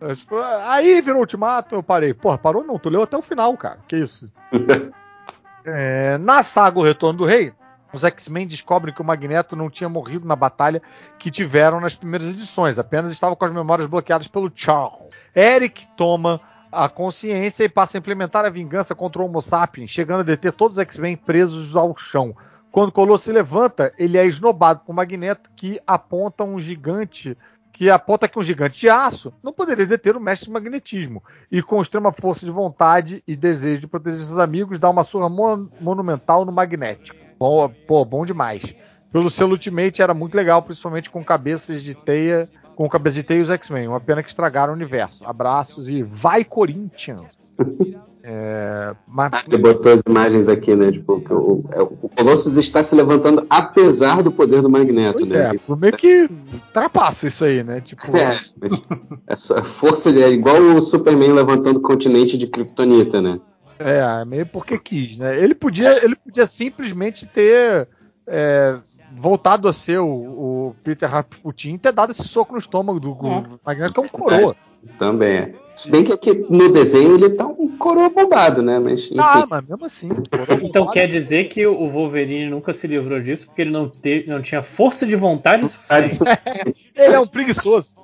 É, 0.00 0.14
tipo, 0.14 0.36
Aí 0.66 1.00
virou 1.00 1.20
Ultimatum, 1.20 1.76
eu 1.76 1.82
parei. 1.82 2.12
Porra, 2.12 2.36
parou 2.36 2.64
não, 2.64 2.78
tu 2.78 2.90
leu 2.90 3.02
até 3.02 3.16
o 3.16 3.22
final, 3.22 3.56
cara. 3.56 3.78
Que 3.88 3.96
isso? 3.96 4.30
É, 5.64 6.18
na 6.18 6.42
saga 6.42 6.80
O 6.80 6.82
Retorno 6.82 7.20
do 7.20 7.24
Rei, 7.24 7.52
os 7.92 8.02
X-Men 8.02 8.48
descobrem 8.48 8.92
que 8.92 9.00
o 9.00 9.04
Magneto 9.04 9.54
não 9.54 9.70
tinha 9.70 9.88
morrido 9.88 10.26
na 10.26 10.34
batalha 10.34 10.82
que 11.20 11.30
tiveram 11.30 11.80
nas 11.80 11.94
primeiras 11.94 12.28
edições, 12.28 12.78
apenas 12.78 13.12
estava 13.12 13.36
com 13.36 13.44
as 13.44 13.52
memórias 13.52 13.86
bloqueadas 13.86 14.26
pelo 14.26 14.50
Charles. 14.52 15.12
Eric 15.36 15.86
toma 15.96 16.40
a 16.70 16.88
consciência 16.88 17.64
e 17.64 17.68
passa 17.68 17.96
a 17.96 18.00
implementar 18.00 18.46
a 18.46 18.50
vingança 18.50 18.94
contra 18.94 19.20
o 19.20 19.26
Homo 19.26 19.42
sapiens, 19.42 19.90
chegando 19.90 20.20
a 20.20 20.24
deter 20.24 20.52
todos 20.52 20.78
os 20.78 20.82
X-Men 20.82 21.16
presos 21.16 21.76
ao 21.76 21.94
chão. 21.96 22.34
Quando 22.72 22.90
Colosso 22.90 23.24
se 23.24 23.32
levanta, 23.32 23.92
ele 23.98 24.16
é 24.16 24.26
esnobado 24.26 24.80
por 24.80 24.94
Magneto, 24.94 25.50
que 25.54 25.78
aponta 25.86 26.42
um 26.42 26.58
gigante 26.58 27.36
que 27.70 27.88
aponta 27.88 28.28
que 28.28 28.38
um 28.38 28.42
gigante 28.42 28.80
de 28.80 28.88
aço 28.88 29.32
não 29.42 29.52
poderia 29.52 29.86
deter 29.86 30.14
o 30.14 30.20
mestre 30.20 30.48
do 30.48 30.52
magnetismo, 30.52 31.22
e 31.50 31.62
com 31.62 31.80
extrema 31.80 32.12
força 32.12 32.44
de 32.44 32.52
vontade 32.52 33.22
e 33.26 33.34
desejo 33.34 33.80
de 33.80 33.88
proteger 33.88 34.18
seus 34.20 34.38
amigos, 34.38 34.78
dá 34.78 34.90
uma 34.90 35.02
surra 35.02 35.28
mon- 35.30 35.68
monumental 35.80 36.44
no 36.44 36.52
magnético. 36.52 37.18
Bom, 37.38 37.72
pô, 37.88 38.04
bom 38.04 38.26
demais. 38.26 38.76
Pelo 39.10 39.30
selo 39.30 39.52
Ultimate 39.52 40.02
era 40.02 40.12
muito 40.12 40.34
legal, 40.34 40.62
principalmente 40.62 41.10
com 41.10 41.24
cabeças 41.24 41.82
de 41.82 41.94
teia, 41.94 42.48
com 42.76 42.88
cabeças 42.88 43.16
de 43.16 43.22
teia 43.22 43.38
e 43.38 43.42
os 43.42 43.50
X-Men. 43.50 43.88
Uma 43.88 44.00
pena 44.00 44.22
que 44.22 44.28
estragaram 44.28 44.72
o 44.74 44.76
universo. 44.76 45.26
Abraços 45.26 45.88
e 45.88 46.02
vai 46.02 46.44
Corinthians! 46.44 47.38
É, 48.24 48.94
mas, 49.06 49.32
Ele 49.48 49.58
botou 49.58 49.92
as 49.92 50.00
imagens 50.06 50.48
aqui, 50.48 50.76
né? 50.76 50.92
Tipo, 50.92 51.20
que 51.20 51.32
o, 51.32 51.64
é, 51.72 51.82
o 51.82 52.08
Colossus 52.16 52.56
está 52.56 52.80
se 52.80 52.94
levantando 52.94 53.44
apesar 53.50 54.22
do 54.22 54.30
poder 54.30 54.62
do 54.62 54.70
Magneto, 54.70 55.18
pois 55.18 55.30
né? 55.30 55.50
é, 55.50 55.58
por 55.58 55.76
meio 55.76 55.96
que 55.96 56.28
ultrapassa 56.52 57.26
isso 57.26 57.44
aí, 57.44 57.64
né? 57.64 57.80
Tipo, 57.80 58.16
É, 58.16 58.38
essa 59.26 59.62
força 59.64 60.10
é 60.10 60.30
igual 60.30 60.60
o 60.60 60.80
Superman 60.80 61.32
levantando 61.32 61.78
o 61.78 61.82
continente 61.82 62.38
de 62.38 62.46
Kryptonita, 62.46 63.20
né? 63.20 63.40
É, 63.78 64.24
meio 64.24 64.46
porque 64.46 64.78
quis, 64.78 65.16
né? 65.16 65.42
Ele 65.42 65.54
podia, 65.54 66.04
ele 66.04 66.14
podia 66.14 66.46
simplesmente 66.46 67.26
ter 67.26 67.88
é, 68.24 68.78
voltado 69.16 69.66
a 69.66 69.72
ser 69.72 69.98
o, 69.98 70.06
o 70.08 70.76
Peter 70.84 71.10
Rasputin 71.10 71.74
e 71.74 71.78
ter 71.78 71.92
dado 71.92 72.12
esse 72.12 72.22
soco 72.22 72.52
no 72.52 72.58
estômago 72.58 73.00
do, 73.00 73.14
do 73.14 73.60
Magneto, 73.64 73.94
que 73.94 74.00
é 74.00 74.02
um 74.04 74.08
coroa. 74.08 74.56
Também 74.98 75.32
é. 75.36 75.54
Se 75.74 75.90
bem 75.90 76.04
que 76.04 76.12
aqui 76.12 76.34
no 76.50 76.68
desenho 76.70 77.14
ele 77.14 77.30
tá 77.30 77.46
um 77.46 77.76
coroa 77.78 78.08
bombado, 78.10 78.62
né? 78.62 78.78
Mas 78.78 79.04
enfim. 79.06 79.16
Ah, 79.18 79.46
mas 79.48 79.66
mesmo 79.66 79.84
assim. 79.86 80.08
Então 80.62 80.86
quer 80.86 81.08
dizer 81.08 81.48
que 81.48 81.66
o 81.66 81.88
Wolverine 81.88 82.50
nunca 82.50 82.72
se 82.74 82.86
livrou 82.86 83.20
disso 83.20 83.46
porque 83.46 83.62
ele 83.62 83.70
não, 83.70 83.88
te- 83.88 84.24
não 84.28 84.42
tinha 84.42 84.62
força 84.62 85.06
de 85.06 85.16
vontade 85.16 85.68
suficiente. 85.68 86.76
Ele 86.94 87.14
é 87.14 87.18
um 87.18 87.26
preguiçoso. 87.26 87.94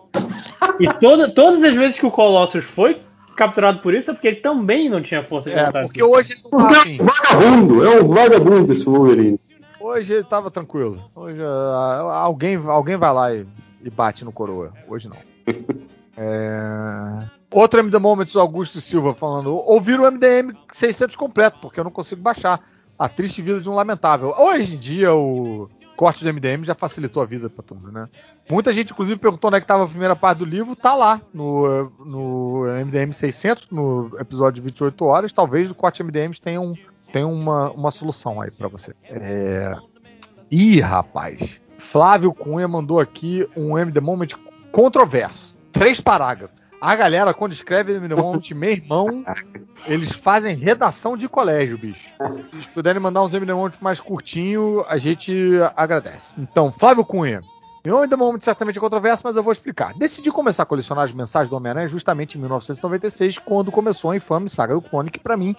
E 0.80 0.88
toda- 0.94 1.28
todas 1.32 1.62
as 1.62 1.74
vezes 1.74 1.98
que 1.98 2.06
o 2.06 2.10
Colossus 2.10 2.64
foi 2.64 3.00
capturado 3.36 3.80
por 3.80 3.94
isso 3.94 4.10
é 4.10 4.14
porque 4.14 4.26
ele 4.28 4.36
também 4.40 4.88
não 4.88 5.00
tinha 5.02 5.22
força 5.22 5.48
de 5.50 5.56
É, 5.56 5.66
vontade. 5.66 5.86
porque 5.86 6.02
hoje 6.02 6.32
ele 6.32 6.40
não 6.50 6.58
tá 6.72 6.80
afim. 6.80 6.98
Vagabundo, 7.00 7.84
é 7.84 8.00
um 8.02 8.08
vagabundo 8.08 8.72
esse 8.72 8.84
Wolverine. 8.84 9.38
Hoje 9.78 10.14
ele 10.14 10.24
tava 10.24 10.50
tranquilo. 10.50 11.00
Hoje 11.14 11.38
ah, 11.40 12.10
alguém, 12.24 12.56
alguém 12.56 12.96
vai 12.96 13.12
lá 13.12 13.32
e, 13.34 13.46
e 13.84 13.90
bate 13.90 14.24
no 14.24 14.32
coroa. 14.32 14.72
Hoje 14.88 15.08
não. 15.08 15.16
É... 16.20 17.30
Outro 17.54 17.78
MD 17.78 17.96
Moments, 17.98 18.34
Augusto 18.34 18.80
Silva 18.80 19.14
falando. 19.14 19.54
Ouvir 19.54 20.00
o 20.00 20.10
MDM 20.10 20.52
600 20.72 21.14
completo, 21.14 21.58
porque 21.60 21.78
eu 21.78 21.84
não 21.84 21.92
consigo 21.92 22.20
baixar. 22.20 22.60
A 22.98 23.08
triste 23.08 23.40
vida 23.40 23.60
de 23.60 23.70
um 23.70 23.74
lamentável. 23.74 24.34
Hoje 24.36 24.74
em 24.74 24.78
dia 24.78 25.14
o 25.14 25.70
corte 25.96 26.24
do 26.24 26.32
MDM 26.32 26.64
já 26.64 26.74
facilitou 26.74 27.22
a 27.22 27.26
vida 27.26 27.48
pra 27.48 27.62
todo 27.62 27.78
mundo, 27.78 27.92
né? 27.92 28.08
Muita 28.50 28.72
gente, 28.72 28.92
inclusive, 28.92 29.18
perguntou 29.20 29.48
onde 29.48 29.58
é 29.58 29.60
que 29.60 29.66
tava 29.66 29.84
a 29.84 29.88
primeira 29.88 30.16
parte 30.16 30.38
do 30.38 30.44
livro. 30.44 30.74
Tá 30.74 30.94
lá 30.94 31.20
no, 31.32 31.92
no 32.04 32.64
MDM 32.84 33.12
600, 33.12 33.70
no 33.70 34.10
episódio 34.18 34.54
de 34.54 34.60
28 34.62 35.04
horas. 35.04 35.32
Talvez 35.32 35.70
o 35.70 35.74
corte 35.74 36.02
MDM 36.02 36.32
tenha, 36.40 36.60
um, 36.60 36.74
tenha 37.12 37.28
uma, 37.28 37.70
uma 37.70 37.90
solução 37.92 38.40
aí 38.40 38.50
pra 38.50 38.66
você. 38.66 38.94
É... 39.04 39.76
Ih, 40.50 40.80
rapaz. 40.80 41.60
Flávio 41.76 42.32
Cunha 42.32 42.66
mandou 42.66 42.98
aqui 42.98 43.48
um 43.56 43.78
MD 43.78 44.00
Moment 44.00 44.30
controverso. 44.72 45.47
Três 45.72 46.00
parágrafos. 46.00 46.56
A 46.80 46.94
galera, 46.94 47.34
quando 47.34 47.52
escreve 47.52 47.94
MD 47.94 48.14
Moment, 48.14 48.50
meu 48.54 48.70
irmão, 48.70 49.24
eles 49.86 50.12
fazem 50.12 50.54
redação 50.54 51.16
de 51.16 51.28
colégio, 51.28 51.76
bicho. 51.76 52.08
Se 52.60 52.68
puderem 52.68 53.02
mandar 53.02 53.24
uns 53.24 53.34
MD 53.34 53.52
Moment 53.52 53.72
mais 53.80 54.00
curtinho, 54.00 54.84
a 54.88 54.96
gente 54.96 55.34
agradece. 55.76 56.34
Então, 56.38 56.72
Flávio 56.72 57.04
Cunha. 57.04 57.42
Meu 57.84 57.98
MD 57.98 58.14
Moment 58.16 58.40
certamente 58.40 58.76
é 58.76 58.80
controverso, 58.80 59.22
mas 59.24 59.34
eu 59.34 59.42
vou 59.42 59.52
explicar. 59.52 59.94
Decidi 59.94 60.30
começar 60.30 60.64
a 60.64 60.66
colecionar 60.66 61.04
as 61.04 61.12
mensagens 61.12 61.48
do 61.48 61.56
Homem-Aranha 61.56 61.88
justamente 61.88 62.36
em 62.36 62.40
1996, 62.40 63.38
quando 63.38 63.72
começou 63.72 64.10
a 64.10 64.16
infame 64.16 64.48
saga 64.48 64.74
do 64.74 64.82
clone, 64.82 65.10
que 65.10 65.18
pra 65.18 65.36
mim 65.36 65.56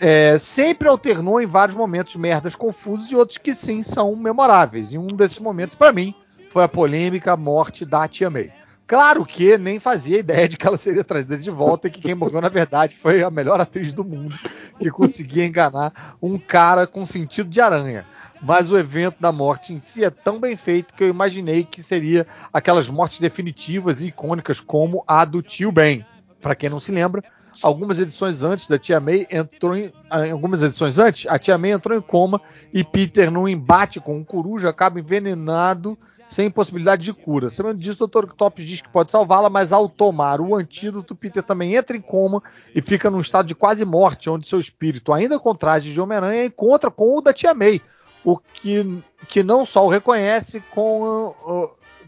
é, 0.00 0.38
sempre 0.38 0.88
alternou 0.88 1.40
em 1.40 1.46
vários 1.46 1.76
momentos 1.76 2.16
merdas 2.16 2.54
confusos 2.54 3.10
e 3.10 3.16
outros 3.16 3.36
que 3.36 3.52
sim 3.52 3.82
são 3.82 4.16
memoráveis. 4.16 4.92
E 4.92 4.98
um 4.98 5.06
desses 5.08 5.38
momentos, 5.38 5.74
pra 5.74 5.92
mim, 5.92 6.14
foi 6.50 6.64
a 6.64 6.68
polêmica 6.68 7.36
morte 7.36 7.84
da 7.84 8.08
Tia 8.08 8.30
May. 8.30 8.59
Claro 8.90 9.24
que 9.24 9.56
nem 9.56 9.78
fazia 9.78 10.18
ideia 10.18 10.48
de 10.48 10.56
que 10.56 10.66
ela 10.66 10.76
seria 10.76 11.04
trazida 11.04 11.38
de 11.38 11.48
volta 11.48 11.86
e 11.86 11.90
que 11.92 12.00
quem 12.00 12.12
morreu, 12.12 12.40
na 12.40 12.48
verdade, 12.48 12.96
foi 12.96 13.22
a 13.22 13.30
melhor 13.30 13.60
atriz 13.60 13.92
do 13.92 14.04
mundo 14.04 14.34
que 14.80 14.90
conseguia 14.90 15.46
enganar 15.46 16.16
um 16.20 16.36
cara 16.36 16.88
com 16.88 17.06
sentido 17.06 17.48
de 17.48 17.60
aranha. 17.60 18.04
Mas 18.42 18.68
o 18.68 18.76
evento 18.76 19.14
da 19.20 19.30
morte 19.30 19.72
em 19.72 19.78
si 19.78 20.02
é 20.02 20.10
tão 20.10 20.40
bem 20.40 20.56
feito 20.56 20.92
que 20.92 21.04
eu 21.04 21.08
imaginei 21.08 21.62
que 21.62 21.84
seria 21.84 22.26
aquelas 22.52 22.90
mortes 22.90 23.20
definitivas 23.20 24.02
e 24.02 24.08
icônicas 24.08 24.58
como 24.58 25.04
a 25.06 25.24
do 25.24 25.40
tio 25.40 25.70
Ben. 25.70 26.04
Para 26.40 26.56
quem 26.56 26.68
não 26.68 26.80
se 26.80 26.90
lembra, 26.90 27.22
algumas 27.62 28.00
edições 28.00 28.42
antes 28.42 28.66
da 28.66 28.76
Tia 28.76 28.98
May 28.98 29.24
entrou 29.30 29.76
em, 29.76 29.92
em 30.26 30.32
algumas 30.32 30.64
edições 30.64 30.98
antes, 30.98 31.30
a 31.30 31.38
Tia 31.38 31.56
May 31.56 31.70
entrou 31.70 31.96
em 31.96 32.02
coma 32.02 32.40
e 32.74 32.82
Peter 32.82 33.30
num 33.30 33.46
embate 33.46 34.00
com 34.00 34.16
um 34.16 34.24
coruja 34.24 34.68
acaba 34.68 34.98
envenenado 34.98 35.96
sem 36.30 36.48
possibilidade 36.48 37.02
de 37.02 37.12
cura. 37.12 37.50
Sabendo 37.50 37.80
disso, 37.80 38.04
o 38.04 38.06
Dr. 38.06 38.24
Octopus 38.24 38.64
diz 38.64 38.80
que 38.80 38.88
pode 38.88 39.10
salvá-la, 39.10 39.50
mas 39.50 39.72
ao 39.72 39.88
tomar 39.88 40.40
o 40.40 40.54
antídoto, 40.54 41.16
Peter 41.16 41.42
também 41.42 41.74
entra 41.74 41.96
em 41.96 42.00
coma 42.00 42.40
e 42.72 42.80
fica 42.80 43.10
num 43.10 43.20
estado 43.20 43.48
de 43.48 43.54
quase 43.54 43.84
morte, 43.84 44.30
onde 44.30 44.46
seu 44.46 44.60
espírito, 44.60 45.12
ainda 45.12 45.40
com 45.40 45.52
traje 45.56 45.92
de 45.92 46.00
Homem-Aranha, 46.00 46.44
encontra 46.44 46.88
com 46.88 47.18
o 47.18 47.20
da 47.20 47.32
Tia 47.32 47.52
May, 47.52 47.82
o 48.24 48.38
que, 48.38 49.02
que 49.26 49.42
não 49.42 49.66
só 49.66 49.84
o 49.84 49.88
reconhece 49.88 50.62
com 50.70 51.34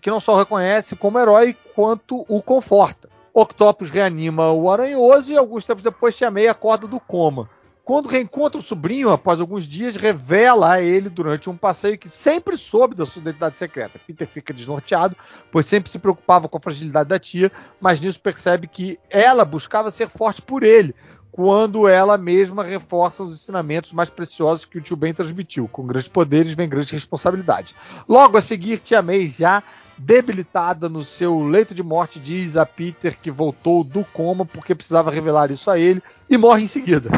que 0.01 0.10
não 0.10 0.20
só 0.20 0.34
o 0.34 0.39
reconhece 0.39 0.94
como 0.94 1.18
herói, 1.18 1.57
quanto 1.75 2.25
o 2.28 2.41
conforta. 2.41 3.09
Octopus 3.34 3.91
reanima 3.91 4.52
o 4.52 4.70
Aranhoso 4.70 5.33
e 5.33 5.36
alguns 5.36 5.65
tempos 5.65 5.83
depois 5.83 6.15
Tia 6.15 6.31
May 6.31 6.47
acorda 6.47 6.86
do 6.86 7.01
coma. 7.01 7.51
Quando 7.93 8.09
reencontra 8.09 8.59
o 8.59 8.65
sobrinho, 8.65 9.11
após 9.11 9.39
alguns 9.39 9.69
dias, 9.69 9.97
revela 9.97 10.73
a 10.73 10.81
ele 10.81 11.11
durante 11.11 11.51
um 11.51 11.57
passeio 11.59 11.99
que 11.99 12.09
sempre 12.09 12.57
soube 12.57 12.95
da 12.95 13.05
sua 13.05 13.21
identidade 13.21 13.59
secreta. 13.59 14.01
Peter 14.07 14.27
fica 14.27 14.51
desnorteado, 14.55 15.15
pois 15.51 15.67
sempre 15.67 15.91
se 15.91 15.99
preocupava 15.99 16.49
com 16.49 16.57
a 16.57 16.61
fragilidade 16.61 17.11
da 17.11 17.19
tia, 17.19 17.53
mas 17.79 18.01
nisso 18.01 18.19
percebe 18.19 18.67
que 18.67 18.99
ela 19.11 19.45
buscava 19.45 19.91
ser 19.91 20.09
forte 20.09 20.41
por 20.41 20.62
ele, 20.62 20.95
quando 21.33 21.89
ela 21.89 22.19
mesma 22.19 22.62
reforça 22.62 23.23
os 23.23 23.35
ensinamentos 23.35 23.93
mais 23.94 24.11
preciosos 24.11 24.67
que 24.67 24.77
o 24.77 24.83
tio 24.83 24.97
Ben 24.97 25.15
transmitiu. 25.15 25.67
Com 25.67 25.86
grandes 25.86 26.09
poderes 26.09 26.52
vem 26.52 26.69
grande 26.69 26.93
responsabilidade. 26.93 27.75
Logo 28.07 28.36
a 28.36 28.43
seguir, 28.43 28.81
Tia 28.81 29.01
May 29.01 29.27
já 29.28 29.62
debilitada 29.97 30.89
no 30.89 31.05
seu 31.05 31.41
leito 31.41 31.75
de 31.75 31.83
morte, 31.83 32.19
diz 32.19 32.57
a 32.57 32.67
Peter 32.67 33.17
que 33.17 33.31
voltou 33.31 33.85
do 33.85 34.05
coma 34.05 34.44
porque 34.44 34.75
precisava 34.75 35.11
revelar 35.11 35.51
isso 35.51 35.70
a 35.70 35.78
ele 35.78 36.02
e 36.28 36.36
morre 36.36 36.65
em 36.65 36.67
seguida. 36.67 37.09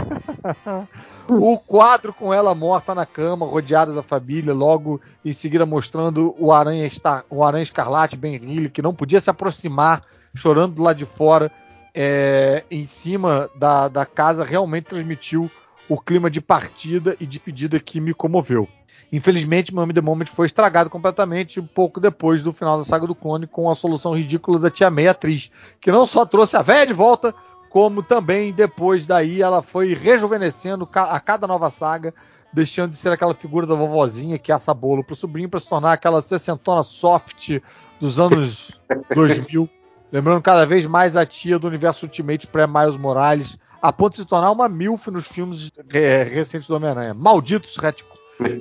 o 1.28 1.58
quadro 1.58 2.12
com 2.12 2.32
ela 2.32 2.54
morta 2.54 2.94
na 2.94 3.06
cama, 3.06 3.46
rodeada 3.46 3.92
da 3.92 4.02
família, 4.02 4.52
logo 4.52 5.00
em 5.24 5.32
seguida 5.32 5.64
mostrando 5.64 6.34
o 6.38 6.52
Aranha, 6.52 6.86
Estar, 6.86 7.24
o 7.30 7.42
Aranha 7.42 7.62
Escarlate, 7.62 8.16
Ben 8.16 8.38
Reilly, 8.38 8.70
que 8.70 8.82
não 8.82 8.94
podia 8.94 9.20
se 9.20 9.30
aproximar, 9.30 10.02
chorando 10.34 10.74
do 10.74 10.82
lado 10.82 10.98
de 10.98 11.06
fora, 11.06 11.50
é, 11.94 12.64
em 12.70 12.84
cima 12.84 13.48
da, 13.54 13.88
da 13.88 14.04
casa, 14.04 14.44
realmente 14.44 14.86
transmitiu 14.86 15.50
o 15.88 15.98
clima 15.98 16.30
de 16.30 16.40
partida 16.40 17.16
e 17.20 17.26
despedida 17.26 17.78
que 17.78 18.00
me 18.00 18.12
comoveu. 18.12 18.68
Infelizmente, 19.12 19.72
Mummy 19.72 19.92
The 19.92 20.00
Moment 20.00 20.26
foi 20.26 20.46
estragado 20.46 20.90
completamente 20.90 21.62
pouco 21.62 22.00
depois 22.00 22.42
do 22.42 22.52
final 22.52 22.78
da 22.78 22.84
saga 22.84 23.06
do 23.06 23.14
clone 23.14 23.46
com 23.46 23.70
a 23.70 23.74
solução 23.74 24.16
ridícula 24.16 24.58
da 24.58 24.70
Tia 24.70 24.90
May 24.90 25.06
atriz, 25.06 25.52
que 25.80 25.92
não 25.92 26.04
só 26.04 26.26
trouxe 26.26 26.56
a 26.56 26.62
véia 26.62 26.86
de 26.86 26.92
volta, 26.92 27.32
como 27.70 28.02
também 28.02 28.52
depois 28.52 29.06
daí 29.06 29.42
ela 29.42 29.62
foi 29.62 29.94
rejuvenescendo 29.94 30.88
a 30.92 31.20
cada 31.20 31.46
nova 31.46 31.70
saga, 31.70 32.14
deixando 32.52 32.90
de 32.90 32.96
ser 32.96 33.12
aquela 33.12 33.34
figura 33.34 33.66
da 33.66 33.74
vovozinha 33.74 34.38
que 34.38 34.52
assa 34.52 34.72
bolo 34.72 35.04
pro 35.04 35.14
sobrinho 35.14 35.48
para 35.48 35.60
se 35.60 35.68
tornar 35.68 35.92
aquela 35.92 36.20
sessentona 36.20 36.82
soft 36.82 37.60
dos 38.00 38.18
anos 38.18 38.80
2000, 39.14 39.68
lembrando 40.14 40.40
cada 40.40 40.64
vez 40.64 40.86
mais 40.86 41.16
a 41.16 41.26
tia 41.26 41.58
do 41.58 41.66
universo 41.66 42.06
Ultimate 42.06 42.46
pré-Miles 42.46 42.96
Morales, 42.96 43.58
a 43.82 43.92
ponto 43.92 44.12
de 44.12 44.18
se 44.18 44.24
tornar 44.24 44.52
uma 44.52 44.68
milf 44.68 45.08
nos 45.08 45.26
filmes 45.26 45.72
é, 45.92 46.22
recentes 46.22 46.68
do 46.68 46.76
Homem-Aranha. 46.76 47.12
Malditos 47.12 47.76
retcons. 47.76 48.14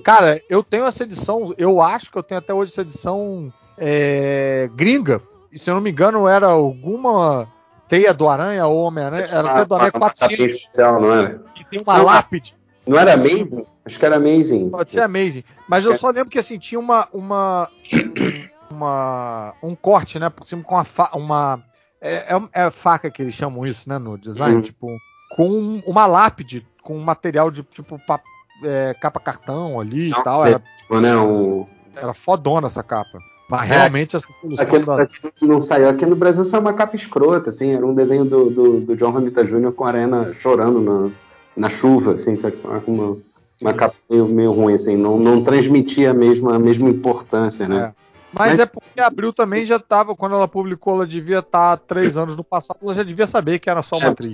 Cara, 0.04 0.42
eu 0.50 0.64
tenho 0.64 0.86
essa 0.86 1.04
edição, 1.04 1.54
eu 1.56 1.80
acho 1.80 2.12
que 2.12 2.18
eu 2.18 2.24
tenho 2.24 2.40
até 2.40 2.52
hoje 2.52 2.72
essa 2.72 2.82
edição 2.82 3.54
é, 3.78 4.68
gringa. 4.74 5.22
E 5.52 5.60
se 5.60 5.70
eu 5.70 5.76
não 5.76 5.82
me 5.82 5.92
engano, 5.92 6.28
era 6.28 6.48
alguma 6.48 7.48
Teia 7.88 8.16
do 8.16 8.28
Aranha 8.28 8.66
ou 8.66 8.80
Homem-Aranha. 8.80 9.28
Era 9.30 9.54
Teia 9.54 9.66
do 9.66 9.76
Aranha 9.76 9.92
400. 9.92 10.70
Não 10.76 11.14
era? 11.14 11.44
E 11.60 11.64
tem 11.66 11.82
uma 11.82 11.98
lápide. 12.02 12.56
Não 12.88 12.98
era 12.98 13.14
Amazing? 13.14 13.64
Acho 13.86 14.00
que 14.00 14.06
era 14.06 14.16
Amazing. 14.16 14.70
Pode 14.72 14.90
ser 14.90 15.02
Amazing. 15.02 15.44
Mas 15.68 15.86
eu 15.86 15.96
só 15.98 16.10
lembro 16.10 16.32
que 16.32 16.40
assim, 16.40 16.58
tinha 16.58 16.80
uma. 16.80 17.08
uma, 17.14 17.70
uma 18.74 19.54
um 19.62 19.76
corte, 19.76 20.20
né? 20.20 20.30
Por 20.30 20.46
cima 20.46 20.64
com 20.64 20.76
uma. 20.76 20.86
Uma 21.14 21.64
é, 22.02 22.36
é, 22.36 22.66
é, 22.66 22.70
faca 22.70 23.10
que 23.10 23.22
eles 23.22 23.34
chamam 23.34 23.66
isso, 23.66 23.88
né? 23.88 23.98
No 23.98 24.18
design. 24.18 24.56
Uhum. 24.56 24.62
Tipo, 24.62 24.98
com 25.36 25.82
uma 25.86 26.06
lápide, 26.06 26.66
com 26.82 26.98
um 26.98 27.04
material 27.04 27.50
de 27.50 27.64
tipo 27.64 28.00
é, 28.64 28.96
capa 29.00 29.20
cartão 29.20 29.80
ali 29.80 30.10
não, 30.10 30.20
e 30.20 30.24
tal. 30.24 30.46
Era, 30.46 30.62
tipo, 30.78 31.00
né, 31.00 31.16
o... 31.16 31.68
era 31.96 32.14
fodona 32.14 32.68
essa 32.68 32.84
capa. 32.84 33.20
Mas 33.50 33.70
é, 33.70 33.78
realmente 33.78 34.16
essa 34.16 34.32
solução 34.34 34.86
da... 34.86 35.06
não 35.42 35.62
saiu. 35.62 35.90
Aqui 35.90 36.06
no 36.06 36.16
Brasil 36.16 36.44
saiu 36.44 36.62
uma 36.62 36.74
capa 36.74 36.96
escrota, 36.96 37.50
assim, 37.50 37.74
era 37.74 37.86
um 37.86 37.94
desenho 37.94 38.26
do, 38.26 38.50
do, 38.50 38.80
do 38.82 38.96
John 38.96 39.12
Romita 39.12 39.44
Jr. 39.44 39.72
com 39.72 39.86
a 39.86 39.90
arena 39.90 40.34
chorando 40.34 40.80
na, 40.82 41.12
na 41.56 41.70
chuva, 41.70 42.14
assim, 42.14 42.36
uma, 42.88 43.18
uma 43.62 43.74
capa 43.74 43.96
meio, 44.10 44.28
meio 44.28 44.52
ruim, 44.52 44.74
assim, 44.74 44.96
não, 44.96 45.20
não 45.20 45.44
transmitia 45.44 46.12
a 46.12 46.14
mesma, 46.14 46.56
a 46.56 46.60
mesma 46.60 46.90
importância, 46.90 47.68
né? 47.68 47.94
É. 48.00 48.04
Mas, 48.34 48.52
Mas, 48.52 48.60
é 48.60 48.66
porque 48.66 49.00
a 49.00 49.08
Abril 49.08 49.32
também 49.32 49.64
já 49.64 49.76
estava, 49.76 50.16
quando 50.16 50.36
ela 50.36 50.48
publicou, 50.48 50.96
ela 50.96 51.06
devia 51.06 51.40
estar 51.40 51.78
tá 51.78 51.84
três 51.88 52.18
anos 52.18 52.36
no 52.36 52.44
passado, 52.44 52.80
ela 52.82 52.94
já 52.94 53.04
devia 53.04 53.28
saber 53.28 53.60
que 53.60 53.70
era 53.70 53.84
só 53.84 53.98
uma 53.98 54.08
é, 54.08 54.10
atriz. 54.10 54.32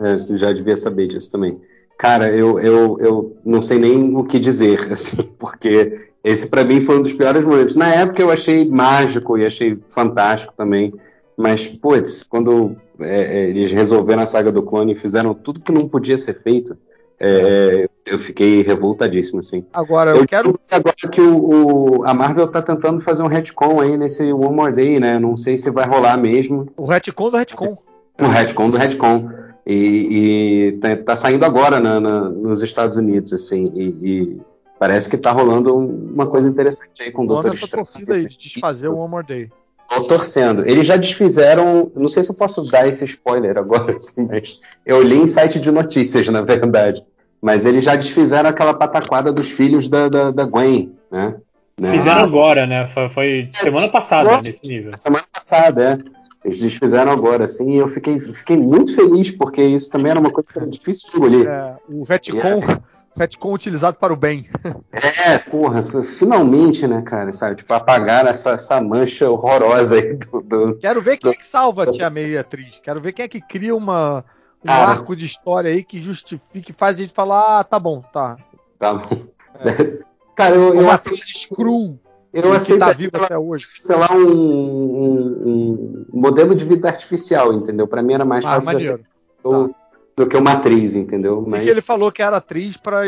É, 0.00 0.36
já 0.36 0.52
devia 0.52 0.76
saber 0.76 1.06
disso 1.06 1.30
também. 1.30 1.60
Cara, 1.98 2.30
eu, 2.30 2.58
eu, 2.60 2.98
eu 3.00 3.36
não 3.44 3.60
sei 3.60 3.78
nem 3.78 4.14
o 4.16 4.24
que 4.24 4.38
dizer, 4.38 4.88
assim, 4.92 5.22
porque 5.38 6.10
esse 6.24 6.48
para 6.48 6.64
mim 6.64 6.80
foi 6.80 6.98
um 6.98 7.02
dos 7.02 7.12
piores 7.12 7.44
momentos. 7.44 7.76
Na 7.76 7.88
época 7.94 8.22
eu 8.22 8.30
achei 8.30 8.68
mágico 8.68 9.36
e 9.36 9.46
achei 9.46 9.78
fantástico 9.88 10.54
também, 10.56 10.92
mas, 11.36 11.66
putz, 11.66 12.22
quando 12.22 12.76
é, 12.98 13.40
é, 13.40 13.50
eles 13.50 13.70
resolveram 13.70 14.22
a 14.22 14.26
saga 14.26 14.50
do 14.50 14.62
clone 14.62 14.92
e 14.92 14.96
fizeram 14.96 15.34
tudo 15.34 15.60
que 15.60 15.72
não 15.72 15.86
podia 15.86 16.16
ser 16.16 16.34
feito, 16.34 16.76
é, 17.20 17.88
eu 18.06 18.18
fiquei 18.20 18.62
revoltadíssimo, 18.62 19.40
assim. 19.40 19.64
Agora, 19.72 20.12
eu, 20.12 20.18
eu 20.18 20.26
quero. 20.26 20.60
Agora 20.70 20.94
que 21.10 21.20
o, 21.20 21.98
o, 21.98 22.04
a 22.04 22.14
Marvel 22.14 22.46
tá 22.46 22.62
tentando 22.62 23.00
fazer 23.00 23.22
um 23.22 23.26
retcon 23.26 23.80
aí 23.80 23.96
nesse 23.96 24.32
One 24.32 24.54
More 24.54 24.72
Day, 24.72 25.00
né? 25.00 25.18
Não 25.18 25.36
sei 25.36 25.58
se 25.58 25.70
vai 25.70 25.86
rolar 25.86 26.16
mesmo. 26.16 26.68
O 26.76 26.86
retcon 26.86 27.30
do 27.30 27.36
retcon. 27.36 27.76
O 28.20 28.26
retcon 28.26 28.70
do 28.70 28.78
retcon. 28.78 29.28
E, 29.66 29.72
e 29.74 30.72
tá, 30.78 30.96
tá, 30.96 31.16
saindo 31.16 31.44
agora 31.44 31.80
na, 31.80 31.98
na, 31.98 32.28
nos 32.28 32.62
Estados 32.62 32.96
Unidos, 32.96 33.32
assim, 33.32 33.72
e, 33.74 33.82
e, 34.00 34.40
parece 34.78 35.10
que 35.10 35.16
tá 35.16 35.32
rolando 35.32 35.76
uma 35.76 36.28
coisa 36.28 36.48
interessante 36.48 37.02
aí 37.02 37.10
com 37.10 37.24
o 37.24 37.26
Doutor 37.26 37.52
essa 37.52 37.66
torcida 37.66 38.14
aí 38.14 38.26
de 38.26 38.38
desfazer 38.38 38.86
o 38.86 38.96
One 38.96 39.10
More 39.10 39.26
Day. 39.26 39.50
Tô 39.88 40.06
torcendo. 40.06 40.64
Eles 40.64 40.86
já 40.86 40.96
desfizeram, 40.96 41.90
não 41.96 42.08
sei 42.08 42.22
se 42.22 42.30
eu 42.30 42.36
posso 42.36 42.62
dar 42.70 42.86
esse 42.86 43.04
spoiler 43.04 43.58
agora, 43.58 43.94
assim, 43.96 44.28
mas 44.30 44.60
eu 44.84 45.02
li 45.02 45.16
em 45.16 45.26
site 45.26 45.58
de 45.58 45.72
notícias, 45.72 46.28
na 46.28 46.42
verdade. 46.42 47.04
Mas 47.40 47.64
eles 47.64 47.84
já 47.84 47.94
desfizeram 47.96 48.48
aquela 48.48 48.74
pataquada 48.74 49.32
dos 49.32 49.50
filhos 49.50 49.88
da, 49.88 50.08
da, 50.08 50.30
da 50.30 50.44
Gwen, 50.44 50.92
né? 51.10 51.36
Fizeram 51.78 52.22
agora, 52.22 52.66
né? 52.66 52.88
Foi, 52.88 53.08
foi 53.10 53.48
semana 53.52 53.88
passada 53.88 54.40
nesse 54.40 54.66
nível. 54.66 54.96
Semana 54.96 55.24
passada, 55.30 56.02
é. 56.12 56.26
Eles 56.46 56.60
desfizeram 56.60 57.10
agora, 57.10 57.42
assim, 57.42 57.72
e 57.72 57.76
eu 57.76 57.88
fiquei, 57.88 58.20
fiquei 58.20 58.56
muito 58.56 58.94
feliz, 58.94 59.32
porque 59.32 59.60
isso 59.60 59.90
também 59.90 60.12
era 60.12 60.20
uma 60.20 60.30
coisa 60.30 60.48
que 60.50 60.56
era 60.56 60.70
difícil 60.70 61.10
de 61.10 61.16
engolir. 61.16 61.48
É, 61.48 61.76
o 61.88 62.04
retcon, 62.04 62.62
é. 62.62 62.78
retcon 63.18 63.52
utilizado 63.52 63.96
para 63.96 64.12
o 64.12 64.16
bem. 64.16 64.48
É, 64.92 65.38
porra, 65.38 65.84
finalmente, 66.04 66.86
né, 66.86 67.02
cara, 67.02 67.32
sabe, 67.32 67.56
tipo, 67.56 67.74
apagar 67.74 68.26
essa, 68.28 68.50
essa 68.50 68.80
mancha 68.80 69.28
horrorosa 69.28 69.96
aí 69.96 70.14
do... 70.14 70.40
do 70.40 70.74
Quero 70.76 71.02
ver 71.02 71.16
quem 71.16 71.32
do, 71.32 71.34
é 71.34 71.36
que 71.36 71.46
salva 71.46 71.82
a 71.82 71.90
Tia 71.90 72.08
May 72.08 72.38
atriz, 72.38 72.80
quero 72.80 73.00
ver 73.00 73.12
quem 73.12 73.24
é 73.24 73.28
que 73.28 73.40
cria 73.40 73.74
uma, 73.74 74.24
um 74.64 74.66
cara, 74.66 74.90
arco 74.90 75.14
de 75.14 75.26
história 75.26 75.70
aí 75.70 75.84
que 75.84 75.98
justifique, 75.98 76.72
faz 76.72 76.98
a 76.98 77.02
gente 77.02 77.14
falar, 77.14 77.60
ah, 77.60 77.64
tá 77.64 77.78
bom, 77.78 78.02
tá. 78.12 78.36
Tá 78.78 78.94
bom. 78.94 79.26
É. 79.60 80.06
Cara, 80.36 80.54
eu, 80.54 80.74
eu, 80.74 80.90
atriz 80.90 81.24
screw. 81.24 81.98
Eu 82.30 82.52
aceito 82.52 82.80
tá 82.80 82.92
vivo 82.92 83.12
até 83.14 83.38
hoje. 83.38 83.64
Sei 83.66 83.96
lá, 83.96 84.12
um, 84.12 84.28
um, 84.28 85.46
um, 85.46 86.06
modelo 86.12 86.54
de 86.54 86.62
vida 86.66 86.86
artificial, 86.88 87.54
entendeu? 87.54 87.88
Para 87.88 88.02
mim 88.02 88.12
era 88.12 88.24
mais 88.26 88.44
ah, 88.44 88.60
fácil 88.60 89.00
do, 89.42 89.68
tá. 89.68 89.74
do, 90.14 90.26
que 90.26 90.36
uma 90.36 90.52
atriz, 90.52 90.94
entendeu? 90.94 91.42
Mas... 91.46 91.60
Porque 91.60 91.70
ele 91.70 91.80
falou 91.80 92.12
que 92.12 92.22
era 92.22 92.36
atriz 92.36 92.76
para 92.76 93.06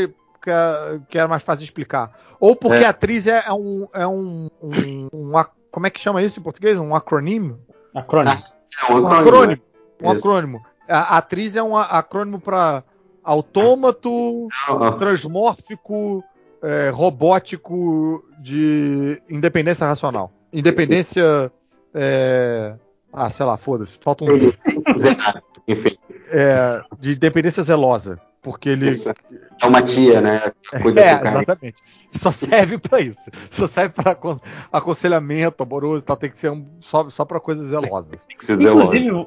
que, 1.11 1.19
era 1.19 1.29
mais 1.29 1.43
fácil 1.43 1.59
de 1.59 1.65
explicar. 1.65 2.11
Ou 2.41 2.57
porque 2.57 2.85
é. 2.85 2.87
atriz 2.87 3.27
é, 3.27 3.45
é, 3.47 3.53
um, 3.53 3.87
é 3.93 4.07
um, 4.07 4.49
um, 4.63 5.09
um, 5.13 5.33
Como 5.71 5.87
é 5.87 5.91
que 5.91 6.01
chama 6.01 6.23
isso 6.23 6.41
em 6.41 6.43
português? 6.43 6.79
Um 6.79 6.95
acrônimo? 6.95 7.59
Acrônimo. 7.95 8.35
Ah, 8.35 8.87
é 8.89 8.95
um 8.95 9.07
acrônimo. 9.07 9.63
Um 10.03 10.11
acrônimo. 10.11 10.63
A, 10.89 11.19
atriz 11.19 11.55
é 11.55 11.63
um 11.63 11.77
acrônimo 11.77 12.41
para 12.41 12.83
autômato, 13.23 14.49
transmórfico, 14.99 16.25
é, 16.63 16.91
robótico 16.91 18.25
de 18.41 19.21
independência 19.29 19.87
racional. 19.87 20.33
Independência. 20.53 21.53
É... 21.95 22.75
Ah, 23.13 23.31
sei 23.31 23.45
lá, 23.47 23.57
foda-se. 23.57 23.99
Falta 24.01 24.25
um. 24.25 24.29
É, 26.31 26.83
de 26.99 27.13
independência 27.13 27.63
zelosa. 27.63 28.19
Porque 28.41 28.71
ele. 28.71 28.91
É 29.61 29.67
uma 29.67 29.83
tia, 29.83 30.21
né? 30.21 30.53
é, 30.73 31.29
exatamente. 31.29 31.77
Só 32.13 32.31
serve 32.31 32.79
para 32.79 33.01
isso. 33.01 33.31
Só 33.51 33.67
serve 33.67 33.95
para 33.95 34.17
aconselhamento 34.73 35.63
amoroso 35.63 36.03
e 36.03 36.07
tal. 36.07 36.17
Tem 36.17 36.31
que 36.31 36.39
ser 36.39 36.51
um, 36.51 36.67
só, 36.81 37.11
só 37.11 37.25
para 37.25 37.41
coisas 37.41 37.69
zelosas. 37.69 38.25
Tem 38.25 38.37
que 38.37 38.45
ser 38.45 38.61
Inclusive, 38.61 39.27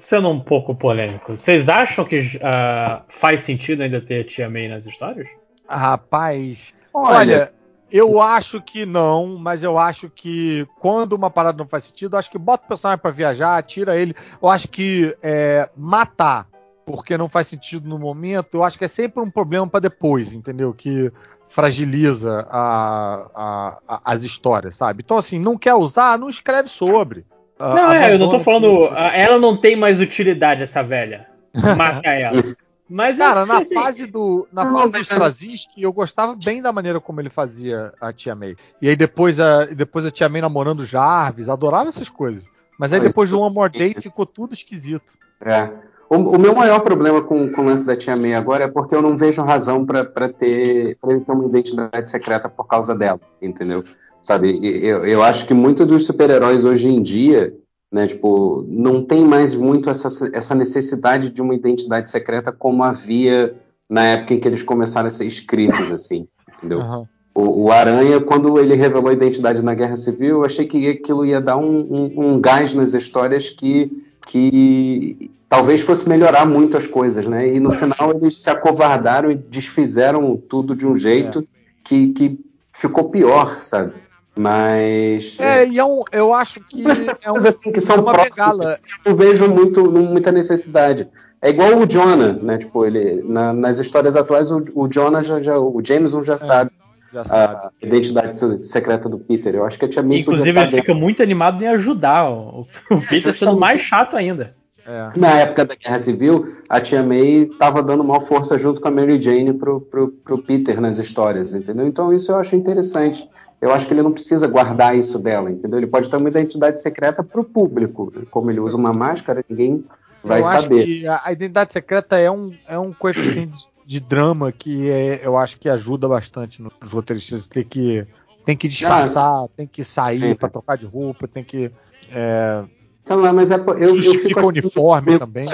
sendo 0.00 0.28
um 0.28 0.40
pouco 0.40 0.74
polêmico, 0.74 1.36
vocês 1.36 1.68
acham 1.68 2.04
que 2.04 2.20
uh, 2.36 3.02
faz 3.08 3.42
sentido 3.42 3.82
ainda 3.82 4.00
ter 4.00 4.20
a 4.20 4.24
tia 4.24 4.50
May 4.50 4.68
nas 4.68 4.86
histórias? 4.86 5.28
Rapaz, 5.68 6.74
olha, 6.92 7.52
eu 7.90 8.20
acho 8.20 8.60
que 8.60 8.84
não, 8.84 9.38
mas 9.38 9.62
eu 9.62 9.78
acho 9.78 10.10
que 10.10 10.66
quando 10.78 11.14
uma 11.14 11.30
parada 11.30 11.58
não 11.58 11.68
faz 11.68 11.84
sentido, 11.84 12.14
eu 12.14 12.18
acho 12.18 12.30
que 12.30 12.38
bota 12.38 12.64
o 12.64 12.68
personagem 12.68 13.00
para 13.00 13.10
viajar, 13.10 13.62
tira 13.62 13.98
ele. 13.98 14.14
Eu 14.40 14.48
acho 14.48 14.68
que 14.68 15.16
é, 15.22 15.68
matar 15.76 16.46
porque 16.86 17.18
não 17.18 17.28
faz 17.28 17.48
sentido 17.48 17.88
no 17.88 17.98
momento, 17.98 18.54
eu 18.54 18.62
acho 18.62 18.78
que 18.78 18.84
é 18.84 18.88
sempre 18.88 19.20
um 19.20 19.28
problema 19.28 19.66
para 19.66 19.80
depois, 19.80 20.32
entendeu? 20.32 20.72
Que 20.72 21.12
fragiliza 21.48 22.46
a, 22.48 23.28
a, 23.34 23.78
a, 23.88 24.00
as 24.04 24.22
histórias, 24.22 24.76
sabe? 24.76 25.02
Então, 25.04 25.18
assim, 25.18 25.38
não 25.38 25.58
quer 25.58 25.74
usar, 25.74 26.16
não 26.16 26.28
escreve 26.28 26.68
sobre. 26.68 27.26
Não, 27.58 27.92
é, 27.92 28.12
eu 28.12 28.18
não 28.18 28.30
tô 28.30 28.40
falando. 28.40 28.88
Que... 28.88 28.94
Ela 29.18 29.38
não 29.38 29.56
tem 29.56 29.76
mais 29.76 30.00
utilidade, 30.00 30.62
essa 30.62 30.82
velha. 30.82 31.26
Mata 31.54 32.08
ela. 32.10 32.42
Mas 32.88 33.18
cara, 33.18 33.44
na 33.44 33.58
assim, 33.58 33.74
fase 33.74 34.06
do 34.06 34.46
na 34.52 34.70
fase 34.70 34.92
do 34.92 34.98
Straczynski, 35.00 35.82
eu 35.82 35.92
gostava 35.92 36.36
bem 36.36 36.62
da 36.62 36.70
maneira 36.70 37.00
como 37.00 37.20
ele 37.20 37.30
fazia 37.30 37.92
a 38.00 38.12
Tia 38.12 38.34
May. 38.34 38.54
E 38.80 38.88
aí 38.88 38.94
depois 38.94 39.40
a 39.40 39.64
depois 39.64 40.06
a 40.06 40.10
Tia 40.10 40.28
May 40.28 40.40
namorando 40.40 40.80
o 40.80 40.84
Jarvis, 40.84 41.48
adorava 41.48 41.88
essas 41.88 42.08
coisas. 42.08 42.44
Mas 42.78 42.92
aí 42.92 43.00
depois 43.00 43.30
do 43.30 43.40
One 43.40 43.54
More 43.54 43.72
Day 43.72 43.94
ficou 44.00 44.24
tudo 44.24 44.54
esquisito. 44.54 45.14
É. 45.40 45.68
O, 46.08 46.16
o 46.16 46.38
meu 46.38 46.54
maior 46.54 46.80
problema 46.80 47.20
com, 47.20 47.50
com 47.50 47.62
o 47.62 47.64
lance 47.64 47.84
da 47.84 47.96
Tia 47.96 48.14
May 48.14 48.34
agora 48.34 48.64
é 48.64 48.68
porque 48.68 48.94
eu 48.94 49.02
não 49.02 49.16
vejo 49.16 49.42
razão 49.42 49.84
para 49.84 50.28
ter, 50.28 50.96
pra 51.00 51.10
ele 51.10 51.22
ter 51.22 51.32
uma 51.32 51.46
identidade 51.46 52.08
secreta 52.08 52.48
por 52.48 52.64
causa 52.68 52.94
dela, 52.94 53.20
entendeu? 53.42 53.82
Sabe, 54.26 54.58
eu, 54.60 55.06
eu 55.06 55.22
acho 55.22 55.46
que 55.46 55.54
muitos 55.54 55.86
dos 55.86 56.04
super-heróis 56.04 56.64
hoje 56.64 56.88
em 56.88 57.00
dia, 57.00 57.54
né, 57.92 58.08
tipo, 58.08 58.66
não 58.68 59.00
tem 59.00 59.24
mais 59.24 59.54
muito 59.54 59.88
essa, 59.88 60.08
essa 60.32 60.52
necessidade 60.52 61.30
de 61.30 61.40
uma 61.40 61.54
identidade 61.54 62.10
secreta 62.10 62.50
como 62.50 62.82
havia 62.82 63.54
na 63.88 64.04
época 64.04 64.34
em 64.34 64.40
que 64.40 64.48
eles 64.48 64.64
começaram 64.64 65.06
a 65.06 65.12
ser 65.12 65.26
escritos, 65.26 65.92
assim, 65.92 66.26
entendeu? 66.58 66.80
Aham. 66.80 67.08
O, 67.32 67.66
o 67.66 67.70
Aranha, 67.70 68.18
quando 68.18 68.58
ele 68.58 68.74
revelou 68.74 69.10
a 69.10 69.12
identidade 69.12 69.62
na 69.62 69.74
Guerra 69.74 69.94
Civil, 69.94 70.38
eu 70.38 70.44
achei 70.44 70.66
que 70.66 70.90
aquilo 70.90 71.24
ia 71.24 71.40
dar 71.40 71.56
um, 71.56 71.86
um, 71.88 72.12
um 72.16 72.40
gás 72.40 72.74
nas 72.74 72.94
histórias 72.94 73.48
que, 73.48 73.92
que 74.26 75.30
talvez 75.48 75.82
fosse 75.82 76.08
melhorar 76.08 76.44
muito 76.46 76.76
as 76.76 76.88
coisas, 76.88 77.28
né? 77.28 77.54
E 77.54 77.60
no 77.60 77.70
final 77.70 78.10
eles 78.10 78.38
se 78.38 78.50
acovardaram 78.50 79.30
e 79.30 79.36
desfizeram 79.36 80.36
tudo 80.36 80.74
de 80.74 80.84
um 80.84 80.96
jeito 80.96 81.46
que, 81.84 82.08
que 82.08 82.40
ficou 82.72 83.08
pior, 83.08 83.60
sabe? 83.60 83.92
Mas. 84.38 85.36
É, 85.38 85.66
e 85.66 85.78
é 85.78 85.84
um, 85.84 86.02
eu 86.12 86.34
acho 86.34 86.60
que 86.60 86.82
Mas 86.82 87.00
é, 87.24 87.30
um, 87.30 87.32
coisas 87.32 87.54
assim 87.54 87.72
que 87.72 87.80
são 87.80 87.96
é 87.96 88.00
uma 88.00 88.12
próximas, 88.12 88.66
eu 88.66 88.76
não 89.06 89.16
vejo 89.16 89.48
muito, 89.48 89.90
muita 89.90 90.30
necessidade. 90.30 91.08
É 91.40 91.50
igual 91.50 91.76
o 91.78 91.86
Jonah, 91.86 92.32
né? 92.32 92.58
Tipo, 92.58 92.84
ele, 92.84 93.22
na- 93.22 93.52
nas 93.52 93.78
histórias 93.78 94.14
atuais, 94.16 94.50
o, 94.50 94.64
o 94.74 94.88
Jonah 94.88 95.22
já, 95.22 95.40
já. 95.40 95.58
O 95.58 95.80
Jameson 95.82 96.22
já 96.22 96.36
sabe 96.36 96.70
já 97.12 97.24
sabe. 97.24 97.54
a 97.82 97.86
identidade 97.86 98.36
se- 98.36 98.62
secreta 98.62 99.08
do 99.08 99.18
Peter. 99.18 99.54
Eu 99.54 99.64
acho 99.64 99.78
que 99.78 99.84
a 99.84 99.88
Tia 99.88 100.02
May 100.02 100.18
Inclusive, 100.20 100.58
ele 100.58 100.70
fica 100.70 100.94
muito 100.94 101.22
animado 101.22 101.62
em 101.62 101.68
ajudar 101.68 102.30
o, 102.30 102.66
o 102.90 103.00
Peter 103.08 103.34
sendo 103.34 103.56
mais 103.56 103.80
chato 103.80 104.16
ainda. 104.16 104.54
É. 104.86 105.18
Na 105.18 105.40
época 105.40 105.64
da 105.64 105.74
Guerra 105.74 105.98
Civil, 105.98 106.46
a 106.68 106.80
Tia 106.80 107.02
May 107.02 107.42
estava 107.50 107.82
dando 107.82 108.04
maior 108.04 108.20
força 108.20 108.56
junto 108.56 108.80
com 108.80 108.88
a 108.88 108.90
Mary 108.90 109.20
Jane 109.20 109.52
pro, 109.52 109.80
pro, 109.80 110.08
pro 110.08 110.38
Peter 110.38 110.80
nas 110.80 110.98
histórias, 110.98 111.54
entendeu? 111.54 111.86
Então 111.88 112.12
isso 112.12 112.30
eu 112.30 112.36
acho 112.36 112.54
interessante. 112.54 113.28
Eu 113.60 113.72
acho 113.72 113.86
que 113.86 113.94
ele 113.94 114.02
não 114.02 114.12
precisa 114.12 114.46
guardar 114.46 114.96
isso 114.96 115.18
dela, 115.18 115.50
entendeu? 115.50 115.78
Ele 115.78 115.86
pode 115.86 116.08
ter 116.10 116.16
uma 116.16 116.28
identidade 116.28 116.80
secreta 116.80 117.22
pro 117.22 117.42
público. 117.42 118.12
Como 118.30 118.50
ele 118.50 118.60
usa 118.60 118.76
uma 118.76 118.92
máscara, 118.92 119.44
ninguém 119.48 119.84
vai 120.22 120.40
eu 120.40 120.46
acho 120.46 120.62
saber. 120.62 120.84
que 120.84 121.06
a 121.06 121.32
identidade 121.32 121.72
secreta 121.72 122.18
é 122.18 122.30
um, 122.30 122.52
é 122.68 122.78
um 122.78 122.92
coeficiente 122.92 123.66
de 123.86 124.00
drama 124.00 124.52
que 124.52 124.90
é- 124.90 125.26
eu 125.26 125.36
acho 125.36 125.58
que 125.58 125.68
ajuda 125.68 126.06
bastante 126.08 126.60
nos 126.62 126.92
roteiristas. 126.92 127.46
Tem 127.46 127.64
que, 127.64 128.06
tem 128.44 128.56
que 128.56 128.68
disfarçar, 128.68 129.46
tem 129.56 129.66
que 129.66 129.82
sair 129.84 130.20
Sim. 130.20 130.34
pra 130.34 130.48
trocar 130.48 130.76
de 130.76 130.84
roupa, 130.84 131.26
tem 131.26 131.42
que. 131.42 131.70
é, 132.12 132.62
Sei 133.04 133.14
lá, 133.16 133.32
mas 133.32 133.50
é, 133.50 133.54
eu, 133.54 133.78
eu 133.78 133.88
Justifica 133.96 134.28
fico 134.28 134.40
o 134.42 134.48
uniforme 134.48 135.06
meio 135.06 135.18
também. 135.20 135.46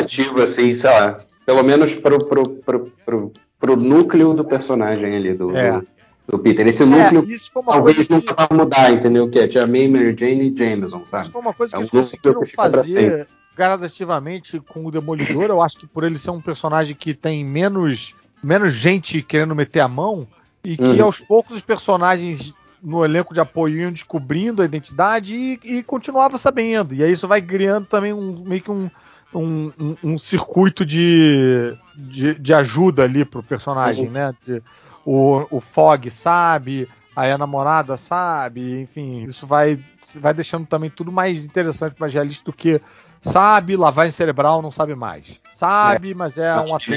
assim, 0.42 0.74
sei 0.74 0.90
lá. 0.90 1.20
Pelo 1.44 1.62
menos 1.62 1.94
pro, 1.94 2.26
pro, 2.26 2.48
pro, 2.48 2.92
pro, 3.04 3.32
pro 3.60 3.76
núcleo 3.76 4.32
do 4.32 4.44
personagem 4.44 5.14
ali, 5.14 5.34
do, 5.34 5.54
É. 5.56 5.72
do, 5.72 5.86
do 6.32 6.38
Peter. 6.38 6.66
Esse 6.66 6.82
é, 6.82 6.86
núcleo 6.86 7.22
uma 7.54 7.72
talvez 7.72 8.06
que, 8.06 8.12
nunca 8.12 8.34
vai 8.34 8.48
mudar, 8.50 8.90
entendeu? 8.90 9.28
Que 9.28 9.38
é 9.38 9.46
Tia 9.46 9.66
May, 9.66 9.86
Mary 9.86 10.16
Jane 10.18 10.50
e 10.50 10.56
Jameson, 10.56 11.04
sabe? 11.04 11.24
isso 11.24 11.32
foi 11.32 11.40
uma 11.42 11.52
coisa 11.52 11.76
É 11.76 11.78
que 11.78 11.84
um 11.84 11.98
eles 11.98 12.10
conseguiram 12.10 12.42
fazer 12.46 13.28
gradativamente 13.54 14.58
com 14.60 14.86
o 14.86 14.90
Demolidor. 14.90 15.44
Eu 15.44 15.60
acho 15.60 15.78
que 15.78 15.86
por 15.86 16.04
ele 16.04 16.18
ser 16.18 16.30
um 16.30 16.40
personagem 16.40 16.96
que 16.96 17.12
tem 17.12 17.44
menos, 17.44 18.14
menos 18.42 18.72
gente 18.72 19.20
querendo 19.22 19.54
meter 19.54 19.80
a 19.80 19.88
mão 19.88 20.26
e 20.64 20.76
que 20.76 20.82
Uhum. 20.84 21.04
aos 21.04 21.20
poucos 21.20 21.56
os 21.56 21.62
personagens 21.62 22.54
no 22.82 23.04
elenco 23.04 23.32
de 23.34 23.40
apoio 23.40 23.78
iam 23.82 23.92
descobrindo 23.92 24.62
a 24.62 24.64
identidade 24.64 25.36
e, 25.36 25.60
e 25.78 25.82
continuava 25.82 26.38
sabendo. 26.38 26.94
E 26.94 27.04
aí 27.04 27.12
isso 27.12 27.28
vai 27.28 27.42
criando 27.42 27.86
também 27.86 28.12
um 28.12 28.42
meio 28.42 28.62
que 28.62 28.70
um, 28.70 28.90
um, 29.34 29.70
um- 29.78 29.96
um 30.02 30.18
circuito 30.18 30.84
de, 30.84 31.74
de, 31.94 32.34
de 32.38 32.54
ajuda 32.54 33.04
ali 33.04 33.24
pro 33.24 33.42
personagem, 33.42 34.06
Uhum. 34.06 34.12
né? 34.12 34.34
De- 34.46 34.62
o, 35.04 35.46
o 35.50 35.60
Fog 35.60 36.10
sabe, 36.10 36.88
aí 37.14 37.30
a 37.30 37.38
namorada 37.38 37.96
sabe, 37.96 38.80
enfim, 38.80 39.24
isso 39.24 39.46
vai, 39.46 39.78
vai 40.16 40.34
deixando 40.34 40.66
também 40.66 40.90
tudo 40.90 41.12
mais 41.12 41.44
interessante, 41.44 41.96
mais 41.98 42.12
realista 42.12 42.44
do 42.44 42.52
que 42.52 42.80
sabe, 43.20 43.76
lavagem 43.76 44.12
cerebral 44.12 44.60
não 44.60 44.72
sabe 44.72 44.94
mais. 44.94 45.40
Sabe, 45.52 46.14
mas 46.14 46.36
é 46.36 46.54
um 46.56 46.74
ator. 46.74 46.96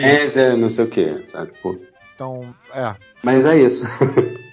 Não 0.58 0.70
sei 0.70 0.86
o 0.86 0.90
que, 0.90 1.28
sabe? 1.28 1.52
Pô. 1.62 1.78
Então, 2.16 2.54
é. 2.74 2.96
Mas 3.24 3.46
é 3.46 3.58
isso. 3.58 3.86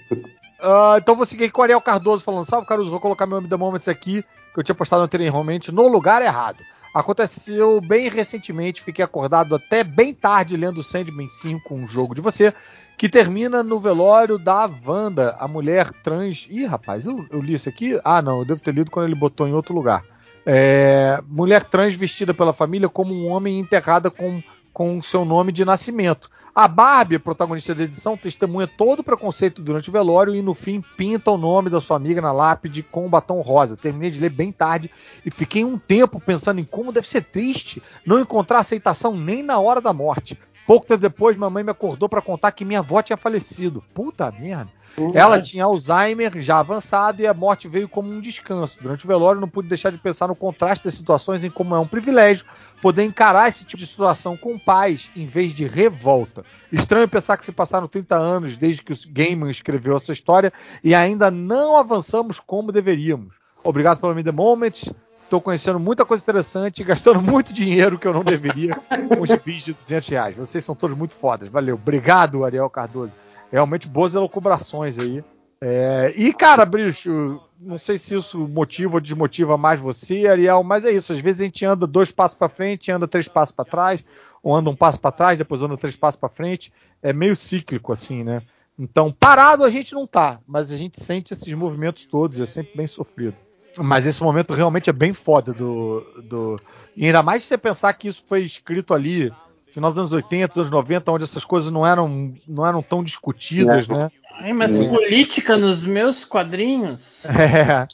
Ah, 0.65 0.95
então 0.97 1.17
vou 1.17 1.25
seguir 1.25 1.51
com 1.51 1.59
o 1.59 1.63
Ariel 1.63 1.81
Cardoso 1.81 2.23
falando: 2.23 2.47
Salve 2.47 2.65
Caruso, 2.65 2.89
vou 2.89 2.99
colocar 3.01 3.25
meu 3.25 3.41
Moments 3.41 3.89
aqui, 3.89 4.23
que 4.53 4.59
eu 4.59 4.63
tinha 4.63 4.73
postado 4.73 5.03
anteriormente, 5.03 5.73
no 5.73 5.89
lugar 5.89 6.21
errado. 6.21 6.59
Aconteceu 6.93 7.81
bem 7.81 8.07
recentemente, 8.07 8.83
fiquei 8.83 9.03
acordado 9.03 9.55
até 9.55 9.83
bem 9.83 10.13
tarde 10.13 10.55
lendo 10.55 10.83
Sandman 10.83 11.27
5, 11.27 11.73
um 11.73 11.87
jogo 11.87 12.13
de 12.13 12.21
você, 12.21 12.53
que 12.95 13.09
termina 13.09 13.63
no 13.63 13.79
velório 13.79 14.37
da 14.37 14.69
Wanda, 14.85 15.35
a 15.39 15.47
mulher 15.47 15.91
trans. 16.03 16.45
Ih, 16.51 16.65
rapaz, 16.65 17.07
eu, 17.07 17.25
eu 17.31 17.41
li 17.41 17.55
isso 17.55 17.67
aqui? 17.67 17.99
Ah, 18.03 18.21
não, 18.21 18.39
eu 18.39 18.45
devo 18.45 18.59
ter 18.59 18.75
lido 18.75 18.91
quando 18.91 19.07
ele 19.07 19.15
botou 19.15 19.47
em 19.47 19.53
outro 19.53 19.73
lugar. 19.73 20.05
É, 20.45 21.19
mulher 21.27 21.63
trans 21.63 21.95
vestida 21.95 22.33
pela 22.33 22.53
família 22.53 22.87
como 22.87 23.13
um 23.13 23.27
homem 23.27 23.57
enterrada 23.57 24.11
com, 24.11 24.43
com 24.71 25.01
seu 25.01 25.25
nome 25.25 25.51
de 25.51 25.65
nascimento. 25.65 26.29
A 26.55 26.67
Barbie, 26.67 27.17
protagonista 27.17 27.73
da 27.73 27.83
edição, 27.83 28.15
testemunha 28.15 28.67
todo 28.67 28.99
o 28.99 29.03
preconceito 29.03 29.59
durante 29.59 29.89
o 29.89 29.91
velório 29.91 30.35
e 30.35 30.41
no 30.41 30.53
fim 30.53 30.83
pinta 30.95 31.31
o 31.31 31.37
nome 31.37 31.67
da 31.67 31.81
sua 31.81 31.97
amiga 31.97 32.21
na 32.21 32.31
lápide 32.31 32.83
com 32.83 33.07
um 33.07 33.09
batom 33.09 33.41
rosa. 33.41 33.75
Terminei 33.75 34.11
de 34.11 34.19
ler 34.19 34.29
bem 34.29 34.51
tarde 34.51 34.91
e 35.25 35.31
fiquei 35.31 35.65
um 35.65 35.79
tempo 35.79 36.19
pensando 36.19 36.59
em 36.59 36.63
como 36.63 36.91
deve 36.91 37.09
ser 37.09 37.23
triste 37.23 37.81
não 38.05 38.19
encontrar 38.19 38.59
aceitação 38.59 39.17
nem 39.17 39.41
na 39.41 39.57
hora 39.59 39.81
da 39.81 39.91
morte. 39.91 40.37
Pouco 40.65 40.85
tempo 40.85 41.01
depois, 41.01 41.35
mamãe 41.35 41.63
me 41.63 41.71
acordou 41.71 42.07
para 42.07 42.21
contar 42.21 42.51
que 42.51 42.63
minha 42.63 42.79
avó 42.79 43.01
tinha 43.01 43.17
falecido. 43.17 43.83
Puta 43.93 44.31
merda. 44.31 44.71
Ela 45.13 45.41
tinha 45.41 45.65
Alzheimer 45.65 46.31
já 46.39 46.59
avançado 46.59 47.21
e 47.21 47.25
a 47.25 47.33
morte 47.33 47.67
veio 47.67 47.89
como 47.89 48.11
um 48.11 48.21
descanso. 48.21 48.77
Durante 48.81 49.05
o 49.05 49.07
velório, 49.07 49.41
não 49.41 49.47
pude 49.47 49.67
deixar 49.67 49.91
de 49.91 49.97
pensar 49.97 50.27
no 50.27 50.35
contraste 50.35 50.85
das 50.85 50.93
situações 50.93 51.43
em 51.43 51.49
como 51.49 51.75
é 51.75 51.79
um 51.79 51.87
privilégio 51.87 52.45
poder 52.81 53.03
encarar 53.03 53.49
esse 53.49 53.65
tipo 53.65 53.77
de 53.77 53.87
situação 53.87 54.37
com 54.37 54.59
paz 54.59 55.09
em 55.15 55.25
vez 55.25 55.51
de 55.51 55.65
revolta. 55.65 56.45
Estranho 56.71 57.07
pensar 57.07 57.37
que 57.37 57.45
se 57.45 57.51
passaram 57.51 57.87
30 57.87 58.15
anos 58.15 58.55
desde 58.55 58.83
que 58.83 58.93
o 58.93 58.97
Gaiman 59.09 59.49
escreveu 59.49 59.95
essa 59.95 60.13
história 60.13 60.53
e 60.83 60.93
ainda 60.93 61.31
não 61.31 61.75
avançamos 61.75 62.39
como 62.39 62.71
deveríamos. 62.71 63.33
Obrigado 63.63 63.99
pelo 63.99 64.13
Me 64.13 64.23
The 64.23 64.31
Moment. 64.31 64.93
Estou 65.33 65.41
conhecendo 65.41 65.79
muita 65.79 66.05
coisa 66.05 66.21
interessante 66.21 66.83
e 66.83 66.85
gastando 66.85 67.19
muito 67.19 67.51
dinheiro 67.51 67.97
que 67.97 68.07
eu 68.07 68.13
não 68.13 68.23
deveria 68.23 68.75
com 68.75 69.25
gibis 69.25 69.63
de 69.63 69.73
200 69.73 70.09
reais. 70.09 70.35
Vocês 70.35 70.63
são 70.63 70.75
todos 70.75 70.95
muito 70.95 71.15
fodas. 71.15 71.49
Valeu. 71.49 71.73
Obrigado, 71.73 72.45
Ariel 72.45 72.69
Cardoso. 72.69 73.11
Realmente 73.51 73.87
boas 73.87 74.13
elucubrações 74.13 74.99
aí. 74.99 75.23
É, 75.59 76.13
e, 76.15 76.31
cara, 76.31 76.63
Bricho, 76.65 77.41
não 77.59 77.79
sei 77.79 77.97
se 77.97 78.13
isso 78.13 78.47
motiva 78.47 78.97
ou 78.97 79.01
desmotiva 79.01 79.57
mais 79.57 79.79
você, 79.79 80.27
Ariel, 80.27 80.61
mas 80.61 80.85
é 80.85 80.91
isso. 80.91 81.11
Às 81.11 81.19
vezes 81.19 81.41
a 81.41 81.45
gente 81.45 81.65
anda 81.65 81.87
dois 81.87 82.11
passos 82.11 82.37
para 82.37 82.47
frente, 82.47 82.91
anda 82.91 83.07
três 83.07 83.27
passos 83.27 83.55
para 83.55 83.65
trás, 83.65 84.05
ou 84.43 84.55
anda 84.55 84.69
um 84.69 84.75
passo 84.75 84.99
para 84.99 85.11
trás, 85.11 85.39
depois 85.39 85.63
anda 85.63 85.75
três 85.75 85.95
passos 85.95 86.19
para 86.19 86.29
frente. 86.29 86.71
É 87.01 87.11
meio 87.11 87.35
cíclico, 87.35 87.91
assim, 87.91 88.23
né? 88.23 88.43
Então, 88.77 89.11
parado 89.11 89.63
a 89.63 89.69
gente 89.71 89.95
não 89.95 90.05
tá, 90.05 90.39
mas 90.45 90.71
a 90.71 90.77
gente 90.77 91.03
sente 91.03 91.33
esses 91.33 91.51
movimentos 91.55 92.05
todos, 92.05 92.39
é 92.39 92.45
sempre 92.45 92.77
bem 92.77 92.85
sofrido. 92.85 93.35
Mas 93.77 94.05
esse 94.05 94.21
momento 94.21 94.53
realmente 94.53 94.89
é 94.89 94.93
bem 94.93 95.13
foda 95.13 95.53
do. 95.53 96.01
do... 96.23 96.59
E 96.95 97.05
ainda 97.07 97.23
mais 97.23 97.41
se 97.41 97.47
você 97.49 97.57
pensar 97.57 97.93
que 97.93 98.07
isso 98.07 98.23
foi 98.27 98.43
escrito 98.43 98.93
ali, 98.93 99.31
final 99.71 99.89
dos 99.89 99.97
anos 99.97 100.13
80, 100.13 100.59
anos 100.59 100.69
90, 100.69 101.11
onde 101.11 101.23
essas 101.23 101.43
coisas 101.43 101.71
não 101.71 101.85
eram, 101.85 102.33
não 102.47 102.65
eram 102.65 102.81
tão 102.81 103.03
discutidas, 103.03 103.87
né? 103.87 104.11
Ai, 104.39 104.53
mas 104.53 104.73
É. 104.73 104.87
política 104.89 105.57
nos 105.57 105.83
meus 105.83 106.23
quadrinhos. 106.23 107.23
É. 107.25 107.87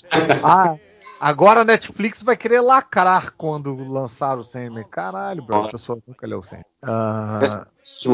Ah, 0.44 0.76
agora 1.20 1.62
a 1.62 1.66
Netflix 1.66 2.24
vai 2.24 2.36
querer 2.36 2.62
lacrar 2.62 3.34
quando 3.38 3.76
lançar 3.76 4.38
o 4.38 4.44
Sandman. 4.44 4.86
Caralho, 4.90 5.44
bro, 5.44 5.66
a 5.66 5.70
pessoa 5.70 6.00
nunca 6.08 6.26
leu 6.28 6.40
o 6.40 6.44
Sandman. 6.44 6.66
Ah, 6.82 7.40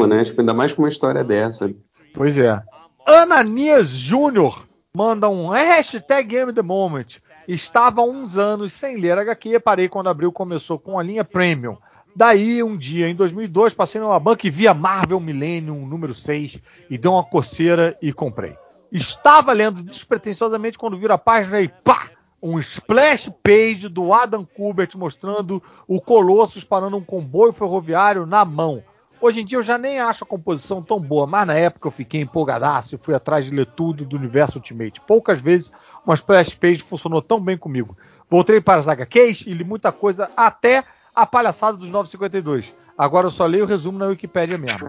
né? 0.08 0.24
Tipo, 0.24 0.40
ainda 0.40 0.54
mais 0.54 0.72
com 0.72 0.82
uma 0.82 0.88
história 0.88 1.22
dessa. 1.22 1.72
pois 2.14 2.36
é. 2.38 2.60
Ananias 3.06 3.88
Júnior 3.88 4.66
manda 4.94 5.28
um 5.28 5.48
hashtag 5.48 6.28
Game 6.28 6.52
The 6.52 6.62
Moment. 6.62 7.20
Estava 7.48 8.02
uns 8.02 8.36
anos 8.36 8.72
sem 8.72 8.96
ler 8.96 9.18
HQ, 9.18 9.60
parei 9.60 9.88
quando 9.88 10.08
abril 10.08 10.32
começou 10.32 10.78
com 10.78 10.98
a 10.98 11.02
linha 11.02 11.24
Premium. 11.24 11.76
Daí, 12.14 12.62
um 12.62 12.76
dia, 12.76 13.08
em 13.08 13.14
2002, 13.14 13.74
passei 13.74 14.00
numa 14.00 14.18
banca 14.18 14.46
e 14.46 14.50
vi 14.50 14.66
a 14.66 14.74
Marvel 14.74 15.20
Millennium 15.20 15.86
número 15.86 16.14
6 16.14 16.58
e 16.88 16.96
deu 16.96 17.12
uma 17.12 17.22
coceira 17.22 17.96
e 18.02 18.12
comprei. 18.12 18.56
Estava 18.90 19.52
lendo 19.52 19.82
despretensiosamente 19.82 20.78
quando 20.78 20.98
vira 20.98 21.14
a 21.14 21.18
página 21.18 21.60
e 21.60 21.68
pá! 21.68 22.10
Um 22.42 22.58
splash 22.58 23.30
page 23.42 23.88
do 23.88 24.12
Adam 24.12 24.44
Kubert 24.44 24.96
mostrando 24.96 25.62
o 25.86 26.00
Colossus 26.00 26.64
parando 26.64 26.96
um 26.96 27.02
comboio 27.02 27.52
ferroviário 27.52 28.26
na 28.26 28.44
mão. 28.44 28.82
Hoje 29.20 29.40
em 29.40 29.44
dia 29.44 29.58
eu 29.58 29.62
já 29.62 29.78
nem 29.78 29.98
acho 29.98 30.24
a 30.24 30.26
composição 30.26 30.82
tão 30.82 31.00
boa, 31.00 31.26
mas 31.26 31.46
na 31.46 31.54
época 31.54 31.88
eu 31.88 31.92
fiquei 31.92 32.20
empolgadaço 32.20 32.94
e 32.94 32.98
fui 32.98 33.14
atrás 33.14 33.46
de 33.46 33.50
ler 33.50 33.66
tudo 33.66 34.04
do 34.04 34.16
universo 34.16 34.58
Ultimate. 34.58 35.00
Poucas 35.00 35.40
vezes 35.40 35.72
uma 36.06 36.14
splash 36.14 36.54
page 36.54 36.82
funcionou 36.82 37.20
tão 37.20 37.40
bem 37.40 37.56
comigo. 37.58 37.96
Voltei 38.30 38.60
para 38.60 38.80
as 38.80 38.88
HQs 38.88 39.44
e 39.46 39.52
li 39.54 39.64
muita 39.64 39.90
coisa 39.92 40.30
até 40.36 40.84
a 41.14 41.26
palhaçada 41.26 41.76
dos 41.76 41.88
952. 41.88 42.72
Agora 42.96 43.26
eu 43.26 43.30
só 43.30 43.44
leio 43.46 43.64
o 43.64 43.66
resumo 43.68 43.98
na 43.98 44.06
Wikipédia 44.06 44.56
mesmo. 44.58 44.86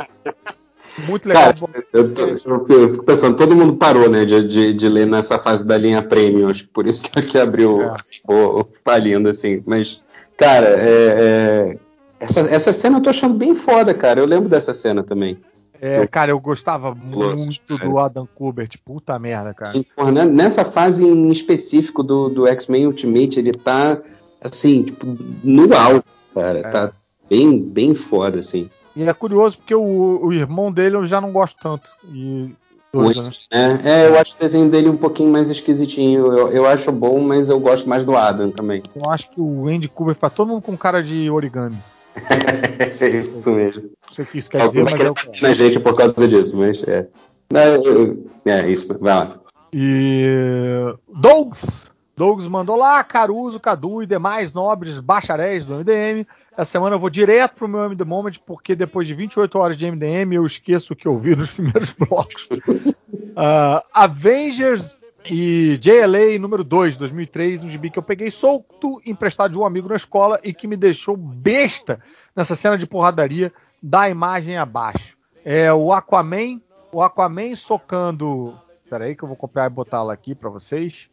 Muito 1.08 1.28
legal. 1.28 1.54
Cara, 1.54 1.86
eu, 1.94 2.14
tô- 2.14 2.26
eu 2.26 2.92
fico 2.94 3.04
pensando, 3.04 3.36
todo 3.36 3.56
mundo 3.56 3.76
parou, 3.76 4.10
né, 4.10 4.26
de, 4.26 4.48
de, 4.48 4.74
de 4.74 4.90
ler 4.90 5.06
nessa 5.06 5.38
fase 5.38 5.66
da 5.66 5.78
linha 5.78 6.02
premium, 6.02 6.50
acho 6.50 6.64
que 6.64 6.70
por 6.70 6.88
isso 6.88 7.04
que, 7.04 7.22
que 7.22 7.38
abriu 7.38 7.82
É. 7.82 7.96
o, 8.28 8.62
o 8.62 8.68
falindo, 8.84 9.30
assim. 9.30 9.62
Mas, 9.66 10.02
cara, 10.38 10.66
é, 10.68 10.88
é, 11.20 11.78
essa, 12.20 12.40
essa 12.42 12.74
cena 12.74 12.98
eu 12.98 13.02
tô 13.04 13.10
achando 13.10 13.36
bem 13.36 13.54
foda, 13.54 13.94
cara. 13.94 14.20
Eu 14.20 14.26
lembro 14.26 14.50
dessa 14.50 14.74
cena 14.74 15.04
também. 15.04 15.38
É, 15.82 16.06
cara, 16.08 16.32
eu 16.32 16.40
gostava 16.40 16.96
Plus, 16.96 17.46
muito 17.46 17.74
é. 17.74 17.78
do 17.78 17.98
Adam 17.98 18.28
Kubert. 18.36 18.78
Puta 18.84 19.18
merda, 19.20 19.54
cara. 19.54 19.78
E, 19.78 19.84
porra, 19.84 20.12
né, 20.12 20.26
nessa 20.26 20.66
fase 20.66 21.04
em 21.06 21.32
específico 21.32 22.04
do, 22.04 22.30
do 22.30 22.48
X-Men 22.48 22.88
Ultimate, 22.88 23.40
ele 23.40 23.54
tá, 23.54 24.02
assim, 24.42 24.84
tipo, 24.84 25.06
no 25.44 25.74
alto, 25.76 26.06
cara. 26.34 26.60
É. 26.60 26.70
Tá 26.70 26.92
bem, 27.30 27.62
bem 27.62 27.94
foda, 27.96 28.40
assim. 28.40 28.70
E 28.96 29.04
é 29.04 29.14
curioso 29.14 29.58
porque 29.58 29.76
o, 29.76 30.26
o 30.26 30.34
irmão 30.34 30.72
dele 30.72 30.96
eu 30.96 31.06
já 31.06 31.22
não 31.22 31.32
gosto 31.32 31.58
tanto. 31.62 31.88
E 32.12 32.52
doido, 32.92 33.24
né? 33.24 33.32
É, 33.52 33.92
é, 33.92 34.08
eu 34.08 34.18
acho 34.18 34.36
o 34.36 34.40
desenho 34.40 34.70
dele 34.70 34.90
um 34.90 34.98
pouquinho 34.98 35.32
mais 35.32 35.50
esquisitinho. 35.50 36.34
Eu, 36.34 36.50
eu 36.50 36.66
acho 36.66 36.92
bom, 36.92 37.20
mas 37.20 37.50
eu 37.50 37.60
gosto 37.60 37.88
mais 37.88 38.04
do 38.04 38.16
Adam 38.16 38.50
também. 38.52 38.82
Eu 38.96 39.10
acho 39.10 39.30
que 39.30 39.40
o 39.40 39.68
Andy 39.68 39.88
Kubert 39.88 40.18
faz 40.18 40.34
todo 40.34 40.48
mundo 40.48 40.62
com 40.62 40.76
cara 40.76 41.04
de 41.04 41.30
origami. 41.30 41.78
É 43.00 43.08
isso 43.08 43.52
mesmo. 43.52 43.84
Não 43.84 44.14
sei 44.14 44.24
o 44.24 44.28
que 44.28 44.38
isso 44.40 44.50
quer 44.50 44.68
dizer, 44.68 44.84
mas 44.84 45.00
é 45.00 45.10
o 45.10 45.14
que 45.14 45.42
na 45.42 45.54
gente 45.54 45.80
por 45.80 45.96
causa 45.96 46.28
disso, 46.28 46.58
mas 46.58 46.84
é. 46.84 47.08
Não, 47.52 48.18
é 48.46 48.70
isso, 48.70 48.88
vai 49.00 49.14
lá. 49.14 49.40
E 49.72 50.26
Dougs. 51.08 51.92
Dougs 52.16 52.48
mandou 52.48 52.76
lá, 52.76 53.04
Caruso, 53.04 53.60
Cadu 53.60 54.02
e 54.02 54.08
demais 54.08 54.52
nobres 54.52 55.00
bacharéis 55.00 55.66
do 55.66 55.76
MDM. 55.76 56.26
Essa 56.58 56.72
semana 56.72 56.96
eu 56.96 57.00
vou 57.00 57.12
direto 57.12 57.54
pro 57.54 57.68
meu 57.68 57.86
MD 57.86 58.04
Moment, 58.04 58.34
porque 58.44 58.76
depois 58.76 59.06
de 59.06 59.14
28 59.14 59.60
horas 59.60 59.78
de 59.78 59.90
MDM 59.90 60.34
eu 60.34 60.44
esqueço 60.44 60.94
o 60.94 60.96
que 60.96 61.08
eu 61.08 61.16
vi 61.20 61.36
nos 61.38 61.52
primeiros 61.52 61.92
blocos. 61.92 62.50
Ah, 63.36 63.84
Avengers 63.94 64.97
e 65.26 65.78
JLA 65.78 66.40
número 66.40 66.64
2, 66.64 66.98
2003, 66.98 67.64
um 67.64 67.70
gibi 67.70 67.90
que 67.90 68.00
eu 68.00 68.04
peguei 68.04 68.32
solto, 68.32 69.02
emprestado 69.06 69.52
de 69.52 69.58
um 69.58 69.66
amigo 69.66 69.90
na 69.90 69.96
escola 69.96 70.40
e 70.44 70.54
que 70.54 70.68
me 70.68 70.78
deixou 70.78 71.18
besta 71.18 72.02
nessa 72.36 72.56
cena 72.56 72.78
de 72.78 72.88
porradaria 72.88 73.52
da 73.82 74.10
imagem 74.10 74.58
abaixo. 74.58 75.18
É 75.44 75.72
o 75.74 75.92
Aquaman, 75.92 76.62
o 76.92 77.02
Aquaman 77.02 77.56
socando. 77.56 78.58
Pera 78.90 79.06
aí 79.06 79.16
que 79.16 79.24
eu 79.24 79.28
vou 79.28 79.38
copiar 79.38 79.68
e 79.68 79.74
botá-la 79.74 80.14
aqui 80.14 80.34
pra 80.34 80.50
vocês. 80.50 81.10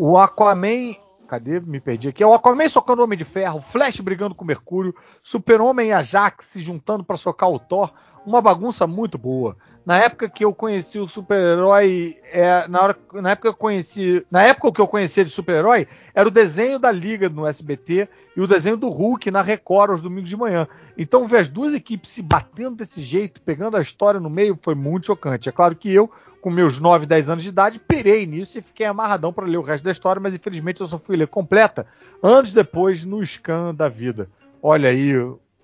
O 0.00 0.18
Aquaman. 0.18 0.94
Cadê? 1.28 1.60
Me 1.60 1.80
perdi 1.80 2.08
aqui. 2.08 2.22
É 2.22 2.26
o 2.26 2.34
Aquaman 2.34 2.68
socando 2.68 3.00
o 3.00 3.04
Homem 3.04 3.16
de 3.16 3.24
Ferro, 3.24 3.62
Flash 3.62 4.00
brigando 4.00 4.34
com 4.34 4.44
o 4.44 4.46
Mercúrio, 4.46 4.94
Super-Homem 5.22 5.88
e 5.88 5.92
Ajax 5.92 6.46
se 6.46 6.60
juntando 6.60 7.02
pra 7.04 7.16
socar 7.16 7.50
o 7.50 7.58
Thor. 7.58 7.90
Uma 8.26 8.40
bagunça 8.40 8.86
muito 8.86 9.16
boa. 9.16 9.56
Na 9.84 9.96
época 9.96 10.28
que 10.28 10.44
eu 10.44 10.54
conheci 10.54 10.98
o 10.98 11.08
super-herói, 11.08 12.16
é, 12.30 12.68
na, 12.68 12.94
na 13.14 13.30
época 13.30 13.48
que 13.48 13.54
eu 13.54 13.58
conheci, 13.58 14.24
na 14.30 14.42
época 14.42 14.72
que 14.72 14.80
eu 14.80 14.86
conhecia 14.86 15.24
de 15.24 15.30
super-herói, 15.30 15.88
era 16.14 16.28
o 16.28 16.30
desenho 16.30 16.78
da 16.78 16.92
Liga 16.92 17.28
no 17.28 17.46
SBT 17.46 18.08
e 18.36 18.40
o 18.40 18.46
desenho 18.46 18.76
do 18.76 18.88
Hulk 18.88 19.30
na 19.30 19.42
Record 19.42 19.90
aos 19.90 20.00
domingos 20.00 20.30
de 20.30 20.36
manhã. 20.36 20.68
Então 20.96 21.26
ver 21.26 21.38
as 21.38 21.48
duas 21.48 21.74
equipes 21.74 22.10
se 22.10 22.22
batendo 22.22 22.76
desse 22.76 23.00
jeito, 23.00 23.42
pegando 23.42 23.76
a 23.76 23.82
história 23.82 24.20
no 24.20 24.30
meio, 24.30 24.56
foi 24.62 24.76
muito 24.76 25.06
chocante. 25.06 25.48
É 25.48 25.52
claro 25.52 25.74
que 25.74 25.92
eu, 25.92 26.08
com 26.40 26.48
meus 26.48 26.78
9, 26.78 27.04
10 27.04 27.28
anos 27.28 27.42
de 27.42 27.48
idade, 27.48 27.80
pirei 27.80 28.24
nisso 28.24 28.58
e 28.58 28.62
fiquei 28.62 28.86
amarradão 28.86 29.32
para 29.32 29.46
ler 29.46 29.56
o 29.56 29.62
resto 29.62 29.82
da 29.82 29.90
história, 29.90 30.20
mas 30.20 30.34
infelizmente 30.34 30.80
eu 30.80 30.86
só 30.86 30.98
fui 30.98 31.16
ler 31.16 31.26
completa 31.26 31.86
anos 32.22 32.52
depois 32.52 33.04
no 33.04 33.20
scan 33.26 33.74
da 33.74 33.88
vida. 33.88 34.30
Olha 34.62 34.90
aí, 34.90 35.12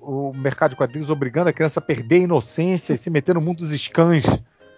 o 0.00 0.32
mercado 0.34 0.70
de 0.70 0.76
quadrinhos 0.76 1.10
obrigando 1.10 1.50
a 1.50 1.52
criança 1.52 1.80
a 1.80 1.82
perder 1.82 2.16
a 2.16 2.24
inocência 2.24 2.92
e 2.92 2.96
se 2.96 3.10
meter 3.10 3.34
no 3.34 3.40
mundo 3.40 3.58
dos 3.58 3.70
scans. 3.70 4.24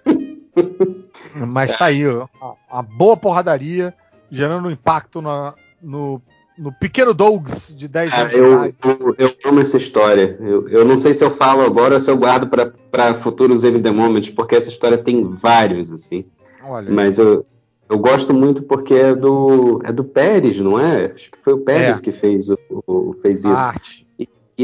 Mas 1.34 1.76
tá 1.76 1.86
aí, 1.86 2.06
ó, 2.06 2.26
a, 2.70 2.78
a 2.78 2.82
boa 2.82 3.16
porradaria 3.16 3.94
gerando 4.30 4.68
um 4.68 4.70
impacto 4.70 5.20
na- 5.20 5.54
no, 5.82 6.20
no 6.58 6.72
pequeno 6.72 7.12
Dogs 7.14 7.74
de 7.74 7.88
10 7.88 8.12
anos 8.12 8.32
de 8.32 8.38
eu, 8.38 8.64
eu, 8.64 9.14
eu 9.18 9.34
amo 9.46 9.60
essa 9.60 9.76
história. 9.76 10.36
Eu, 10.40 10.68
eu 10.68 10.84
não 10.84 10.96
sei 10.96 11.14
se 11.14 11.24
eu 11.24 11.30
falo 11.30 11.62
agora 11.62 11.94
ou 11.94 12.00
se 12.00 12.10
eu 12.10 12.16
guardo 12.16 12.48
para 12.90 13.14
futuros 13.14 13.64
MD 13.64 13.90
Moments, 13.90 14.30
porque 14.30 14.54
essa 14.56 14.68
história 14.68 14.98
tem 14.98 15.24
vários, 15.28 15.92
assim. 15.92 16.24
Olha, 16.64 16.90
Mas 16.90 17.18
eu, 17.18 17.44
eu 17.88 17.98
gosto 17.98 18.32
muito 18.34 18.62
porque 18.62 18.94
é 18.94 19.14
do, 19.14 19.80
é 19.84 19.92
do 19.92 20.04
Pérez, 20.04 20.60
não 20.60 20.78
é? 20.78 21.06
Acho 21.12 21.30
que 21.30 21.38
foi 21.42 21.54
o 21.54 21.58
Pérez 21.58 21.98
É. 21.98 22.02
que 22.02 22.12
fez, 22.12 22.48
o, 22.50 22.58
o- 22.86 23.14
fez 23.22 23.40
isso. 23.40 23.48
arte. 23.48 23.99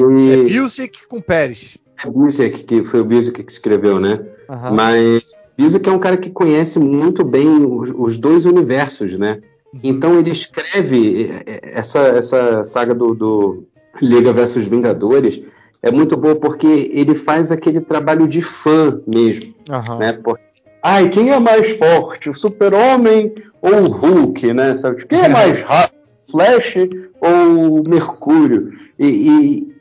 E, 0.03 0.57
É 0.57 0.61
Music 0.61 1.07
com 1.09 1.21
Pérez. 1.21 1.77
é 2.05 2.11
Busiek, 2.11 2.65
que 2.65 2.85
foi 2.85 3.01
o 3.01 3.05
Busiek 3.05 3.43
que 3.43 3.51
escreveu, 3.53 3.99
né? 4.01 4.21
Aham. 4.49 4.73
Mas 4.73 5.23
Busiek 5.59 5.89
é 5.89 5.93
um 5.93 5.99
cara 5.99 6.17
que 6.17 6.31
conhece 6.31 6.79
muito 6.79 7.25
bem 7.25 7.49
os, 7.65 7.93
os 7.97 8.17
dois 8.17 8.45
universos, 8.45 9.19
né? 9.19 9.41
Uhum. 9.73 9.81
Então 9.83 10.19
ele 10.19 10.31
escreve 10.31 11.31
eh, 11.31 11.43
eh, 11.47 11.61
essa, 11.75 11.99
essa 12.01 12.63
saga 12.65 12.95
do, 12.95 13.15
do 13.15 13.65
Liga 14.01 14.33
versus 14.33 14.65
Vingadores 14.65 15.41
é 15.83 15.91
muito 15.91 16.17
boa 16.17 16.35
porque 16.37 16.91
ele 16.93 17.15
faz 17.15 17.51
aquele 17.53 17.81
trabalho 17.81 18.27
de 18.27 18.43
fã 18.43 19.01
mesmo, 19.07 19.55
Aham. 19.71 19.99
né? 19.99 20.13
Porque, 20.13 20.43
ai, 20.83 21.09
quem 21.09 21.31
é 21.31 21.39
mais 21.39 21.77
forte, 21.77 22.29
o 22.31 22.35
Super-Homem 22.35 23.35
ou 23.63 23.75
o 23.85 23.89
Hulk, 23.89 24.53
né? 24.53 24.77
Sabe? 24.77 25.05
Quem 25.07 25.21
é 25.21 25.29
mais 25.29 25.61
rápido, 25.63 25.96
Flash 26.31 26.75
ou 27.21 27.83
Mercúrio? 27.89 28.71
E, 28.99 29.07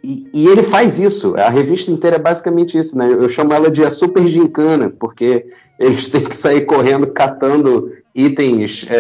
e- 0.04 0.30
e- 0.34 0.48
ele 0.48 0.62
faz 0.64 1.00
isso. 1.00 1.36
A 1.36 1.50
revista 1.50 1.90
inteira 1.92 2.18
é 2.18 2.20
basicamente 2.20 2.78
isso, 2.78 2.98
né? 2.98 3.10
Eu 3.12 3.28
chamo 3.30 3.54
ela 3.54 3.72
de 3.72 3.84
a 3.84 3.90
super 3.90 4.28
gincana, 4.28 4.90
porque 5.00 5.46
eles 5.80 6.08
têm 6.08 6.22
que 6.24 6.36
sair 6.36 6.62
correndo 6.66 7.08
catando 7.08 7.92
itens 8.14 8.86
é, 8.90 8.96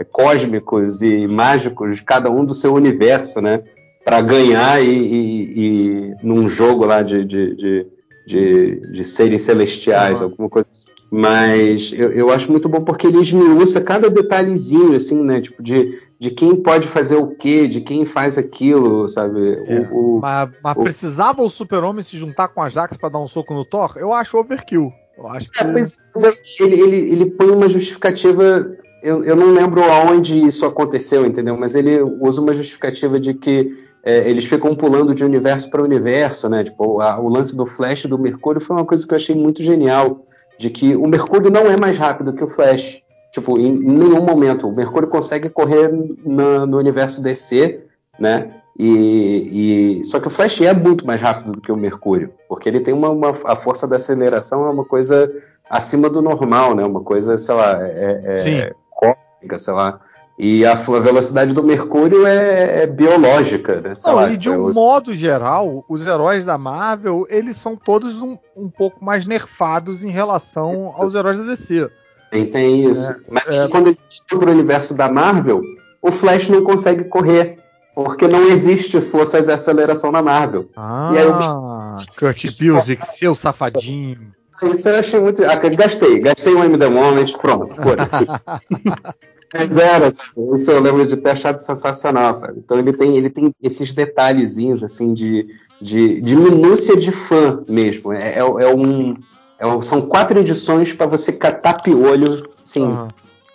é, 0.00 0.06
cósmicos 0.12 1.02
e 1.02 1.26
mágicos, 1.26 2.00
cada 2.00 2.30
um 2.30 2.44
do 2.44 2.54
seu 2.54 2.74
universo, 2.74 3.40
né? 3.40 3.62
Para 4.04 4.20
ganhar 4.20 4.82
e, 4.82 4.88
e- 4.88 5.52
e 5.56 6.14
num 6.22 6.48
jogo 6.48 6.84
lá 6.84 7.02
de, 7.02 7.24
de, 7.24 7.54
de, 7.54 7.86
de, 8.26 8.80
de 8.92 9.04
seres 9.04 9.42
celestiais, 9.42 10.20
Uhum. 10.20 10.26
alguma 10.26 10.48
coisa 10.48 10.68
assim. 10.70 10.90
Mas 11.10 11.90
eu, 11.92 12.12
eu 12.12 12.30
acho 12.30 12.50
muito 12.50 12.68
bom 12.68 12.82
porque 12.82 13.06
ele 13.06 13.20
esmiuça 13.20 13.80
cada 13.80 14.08
detalhezinho, 14.08 14.94
assim, 14.94 15.20
né? 15.22 15.40
Tipo, 15.40 15.60
de, 15.62 15.98
de 16.20 16.30
quem 16.30 16.54
pode 16.54 16.86
fazer 16.86 17.16
o 17.16 17.28
quê, 17.34 17.66
de 17.66 17.80
quem 17.80 18.06
faz 18.06 18.38
aquilo, 18.38 19.08
sabe? 19.08 19.54
É. 19.66 19.88
O, 19.90 20.16
o- 20.16 20.20
Mas, 20.20 20.50
mas 20.62 20.76
o- 20.76 20.82
precisava 20.82 21.42
o 21.42 21.50
Super-Homem 21.50 22.02
se 22.04 22.16
juntar 22.16 22.48
com 22.48 22.62
a 22.62 22.68
Jax 22.68 22.96
pra 22.96 23.08
dar 23.08 23.18
um 23.18 23.26
soco 23.26 23.52
no 23.52 23.64
Thor? 23.64 23.94
Eu 23.96 24.12
acho 24.12 24.38
overkill. 24.38 24.92
Eu 25.18 25.26
acho 25.26 25.50
que. 25.50 25.60
É, 25.60 25.72
pois- 25.72 25.98
mas 26.14 26.22
é, 26.24 26.32
ele, 26.60 26.80
ele, 26.80 26.96
ele 27.12 27.26
põe 27.26 27.50
uma 27.50 27.68
justificativa. 27.68 28.70
Eu, 29.02 29.24
eu 29.24 29.34
não 29.34 29.52
lembro 29.52 29.82
aonde 29.82 30.38
isso 30.38 30.64
aconteceu, 30.66 31.24
entendeu? 31.26 31.56
Mas 31.56 31.74
ele 31.74 32.00
usa 32.02 32.40
uma 32.40 32.52
justificativa 32.54 33.18
de 33.18 33.32
que 33.34 33.70
é, 34.04 34.28
eles 34.30 34.44
ficam 34.44 34.76
pulando 34.76 35.14
de 35.14 35.24
universo 35.24 35.68
para 35.70 35.82
universo, 35.82 36.48
né? 36.48 36.62
Tipo, 36.64 37.00
a- 37.00 37.18
o 37.18 37.28
lance 37.28 37.56
do 37.56 37.66
Flash 37.66 38.04
e 38.04 38.08
do 38.08 38.18
Mercúrio 38.18 38.60
foi 38.60 38.76
uma 38.76 38.84
coisa 38.84 39.06
que 39.06 39.12
eu 39.12 39.16
achei 39.16 39.34
muito 39.34 39.62
genial. 39.62 40.20
De 40.60 40.68
que 40.68 40.94
o 40.94 41.06
Mercúrio 41.06 41.50
não 41.50 41.62
é 41.70 41.76
mais 41.78 41.96
rápido 41.96 42.34
que 42.34 42.44
o 42.44 42.48
Flash. 42.48 43.02
Tipo, 43.32 43.58
em, 43.58 43.72
nenhum 43.72 44.22
momento. 44.22 44.68
O 44.68 44.74
Mercúrio 44.74 45.08
consegue 45.08 45.48
correr 45.48 45.90
na- 46.22 46.66
no 46.66 46.76
universo 46.76 47.22
DC, 47.22 47.80
né? 48.18 48.56
E, 48.78 50.00
e- 50.00 50.04
só 50.04 50.20
que 50.20 50.26
o 50.26 50.30
Flash 50.30 50.60
é 50.60 50.74
muito 50.74 51.06
mais 51.06 51.18
rápido 51.20 51.52
do 51.52 51.60
que 51.62 51.72
o 51.72 51.76
Mercúrio, 51.76 52.30
porque 52.46 52.68
ele 52.68 52.80
tem 52.80 52.92
uma, 52.92 53.08
uma- 53.08 53.34
a 53.44 53.56
força 53.56 53.88
da 53.88 53.96
aceleração 53.96 54.66
é 54.66 54.70
uma 54.70 54.84
coisa 54.84 55.32
acima 55.70 56.10
do 56.10 56.20
normal, 56.20 56.74
né? 56.74 56.84
Uma 56.84 57.00
coisa, 57.02 57.38
sei 57.38 57.54
lá, 57.54 57.78
é, 57.80 58.20
é 58.26 58.32
Sim. 58.34 58.70
cósmica, 58.90 59.58
sei 59.58 59.72
lá. 59.72 59.98
E 60.42 60.64
a, 60.64 60.72
a 60.72 61.00
velocidade 61.00 61.52
do 61.52 61.62
Mercúrio 61.62 62.24
é, 62.26 62.84
é 62.84 62.86
biológica, 62.86 63.78
né? 63.78 63.92
Não, 64.02 64.14
lá, 64.14 64.30
e 64.32 64.38
de 64.38 64.48
é 64.48 64.52
um 64.52 64.68
o- 64.68 64.72
modo 64.72 65.12
geral, 65.12 65.84
os 65.86 66.06
heróis 66.06 66.46
da 66.46 66.56
Marvel, 66.56 67.26
eles 67.28 67.56
são 67.56 67.76
todos 67.76 68.22
um, 68.22 68.38
um 68.56 68.70
pouco 68.70 69.04
mais 69.04 69.26
nerfados 69.26 70.02
em 70.02 70.10
relação 70.10 70.94
aos 70.96 71.14
heróis 71.14 71.36
da 71.36 71.44
DC. 71.44 71.90
tem, 72.30 72.46
tem 72.46 72.90
isso. 72.90 73.06
É, 73.06 73.16
Mas 73.28 73.50
é. 73.50 73.68
quando 73.68 73.88
ele 73.88 73.98
para 74.30 74.48
o 74.48 74.52
universo 74.52 74.94
da 74.94 75.12
Marvel, 75.12 75.60
o 76.00 76.10
Flash 76.10 76.48
não 76.48 76.64
consegue 76.64 77.04
correr, 77.04 77.58
porque 77.94 78.26
não 78.26 78.44
existe 78.48 78.98
força 78.98 79.42
de 79.42 79.52
aceleração 79.52 80.10
na 80.10 80.22
Marvel. 80.22 80.70
Ah, 80.74 81.10
E 81.12 81.18
aí 81.18 82.06
Kurt 82.18 82.46
Busiek, 82.58 83.04
seu 83.04 83.34
safadinho. 83.34 84.32
Isso 84.72 84.88
eu 84.88 84.96
achei 85.00 85.20
muito. 85.20 85.44
Ah, 85.44 85.56
gastei, 85.56 86.18
gastei 86.20 86.54
um 86.54 86.64
MD 86.64 86.88
Moment, 86.88 87.30
pronto, 87.38 87.74
foda-se. 87.74 88.10
Mas 89.52 89.76
era, 89.76 90.10
sabe? 90.12 90.30
isso 90.54 90.70
eu 90.70 90.80
lembro 90.80 91.06
de 91.06 91.16
ter 91.16 91.30
achado 91.30 91.58
sensacional, 91.58 92.32
sabe? 92.34 92.60
Então 92.64 92.78
ele 92.78 92.92
tem, 92.92 93.16
ele 93.16 93.28
tem 93.28 93.52
esses 93.60 93.92
detalhezinhos, 93.92 94.82
assim, 94.84 95.12
de, 95.12 95.46
de, 95.82 96.20
de 96.20 96.36
minúcia 96.36 96.96
de 96.96 97.10
fã 97.10 97.62
mesmo. 97.68 98.12
É, 98.12 98.34
é, 98.34 98.38
é 98.38 98.74
um, 98.74 99.14
é 99.58 99.66
um- 99.66 99.82
são 99.82 100.02
quatro 100.02 100.38
edições 100.38 100.92
para 100.92 101.06
você 101.06 101.32
catar 101.32 101.82
piolho, 101.82 102.48
assim, 102.62 102.84
Aham. 102.84 103.08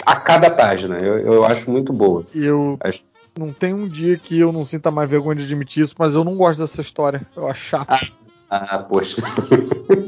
a 0.06 0.16
cada 0.18 0.50
página. 0.50 1.00
Eu, 1.00 1.18
eu 1.20 1.46
acho 1.46 1.72
muito 1.72 1.94
boa. 1.94 2.26
Eu, 2.34 2.78
Acho- 2.82 3.04
Não 3.40 3.52
tem 3.54 3.74
um 3.74 3.88
dia 3.88 4.18
que 4.18 4.38
eu 4.40 4.52
não 4.52 4.64
sinta 4.64 4.92
mais 4.92 5.10
vergonha 5.10 5.38
de 5.38 5.44
admitir 5.46 5.84
isso, 5.84 5.96
mas 5.98 6.14
eu 6.14 6.24
não 6.26 6.36
gosto 6.36 6.60
dessa 6.60 6.82
história. 6.82 7.26
Eu 7.36 7.48
acho 7.48 7.62
chato. 7.64 7.88
Ah, 7.92 8.00
poxa. 8.90 9.22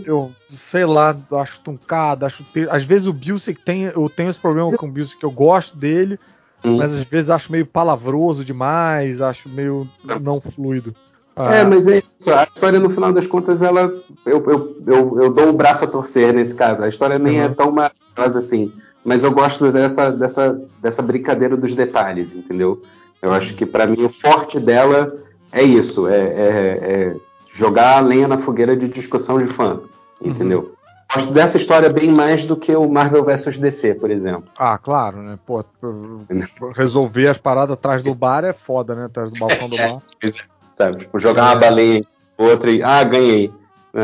Eu 0.06 0.32
sei 0.48 0.86
lá, 0.86 1.16
acho 1.34 1.60
truncado, 1.62 2.26
acho. 2.26 2.44
te- 2.46 2.68
Às 2.70 2.84
vezes 2.84 3.08
o 3.08 3.14
Bilsek 3.14 3.60
tem. 3.64 3.84
Eu 3.84 4.10
tenho 4.10 4.30
esse 4.30 4.40
problema 4.40 4.72
com 4.76 4.88
o 4.88 4.92
Bilsek, 4.92 5.20
que 5.20 5.26
eu 5.26 5.32
gosto 5.32 5.76
dele, 5.78 6.20
Sim. 6.64 6.78
mas 6.78 6.94
às 6.94 7.04
vezes 7.04 7.30
acho 7.30 7.52
meio 7.52 7.66
palavroso 7.66 8.44
demais, 8.46 9.22
acho 9.22 9.50
meio 9.50 9.88
não 10.22 10.40
fluido. 10.42 10.94
É, 11.36 11.62
Ah, 11.62 11.66
mas 11.66 11.86
é 11.88 11.98
isso. 12.18 12.34
A 12.34 12.44
história, 12.44 12.80
no 12.80 12.90
final 12.90 13.12
das 13.14 13.28
contas, 13.28 13.62
ela. 13.62 13.82
Eu, 14.26 14.44
eu, 14.46 14.78
eu, 14.88 15.22
eu 15.22 15.34
dou 15.34 15.50
o 15.50 15.54
braço 15.54 15.84
a 15.84 15.88
torcer 15.88 16.34
nesse 16.34 16.56
caso. 16.56 16.84
A 16.84 16.88
história 16.90 17.20
nem 17.20 17.40
é 17.42 17.46
Uhum. 17.48 17.54
tão 17.54 17.72
maravilhosa 17.72 18.40
assim. 18.40 18.72
Mas 19.06 19.24
eu 19.24 19.32
gosto 19.32 19.72
dessa, 19.72 20.10
dessa, 20.12 20.60
dessa 20.82 21.02
brincadeira 21.02 21.56
dos 21.56 21.74
detalhes, 21.74 22.34
entendeu? 22.34 22.82
Eu 23.22 23.32
acho 23.34 23.56
que, 23.56 23.66
pra 23.66 23.88
mim, 23.88 24.04
o 24.04 24.10
forte 24.10 24.60
dela 24.60 25.16
é 25.52 25.62
isso: 25.64 26.08
é, 26.08 26.18
é- 26.20 26.80
é 27.12 27.16
jogar 27.58 27.98
a 27.98 28.00
lenha 28.02 28.28
na 28.28 28.38
fogueira 28.38 28.78
de 28.78 28.88
discussão 28.88 29.40
de 29.40 29.48
fã, 29.48 29.82
entendeu? 30.22 30.76
Gosto 31.14 31.32
dessa 31.34 31.58
história 31.58 31.90
bem 31.90 32.12
mais 32.12 32.46
do 32.46 32.56
que 32.56 32.76
o 32.76 32.88
Marvel 32.88 33.24
vs 33.24 33.58
DC, 33.58 33.96
por 33.96 34.12
exemplo. 34.12 34.44
Ah, 34.58 34.78
claro, 34.78 35.18
né? 35.24 35.40
Pô, 35.46 35.64
resolver 36.76 37.28
as 37.28 37.38
paradas 37.38 37.74
atrás 37.74 38.04
do 38.04 38.14
bar 38.14 38.44
é 38.44 38.54
foda, 38.54 38.94
né? 38.94 39.06
Atrás 39.06 39.32
do 39.32 39.40
balcão 39.40 39.68
do 39.68 39.78
bar. 39.78 40.02
Sabe? 40.76 40.98
Tipo, 41.00 41.20
jogar 41.20 41.44
uma 41.44 41.52
É. 41.54 41.60
baleia 41.60 41.98
em 42.00 42.06
outra 42.46 42.70
e. 42.70 42.84
Ah, 42.84 43.04
ganhei. 43.04 43.52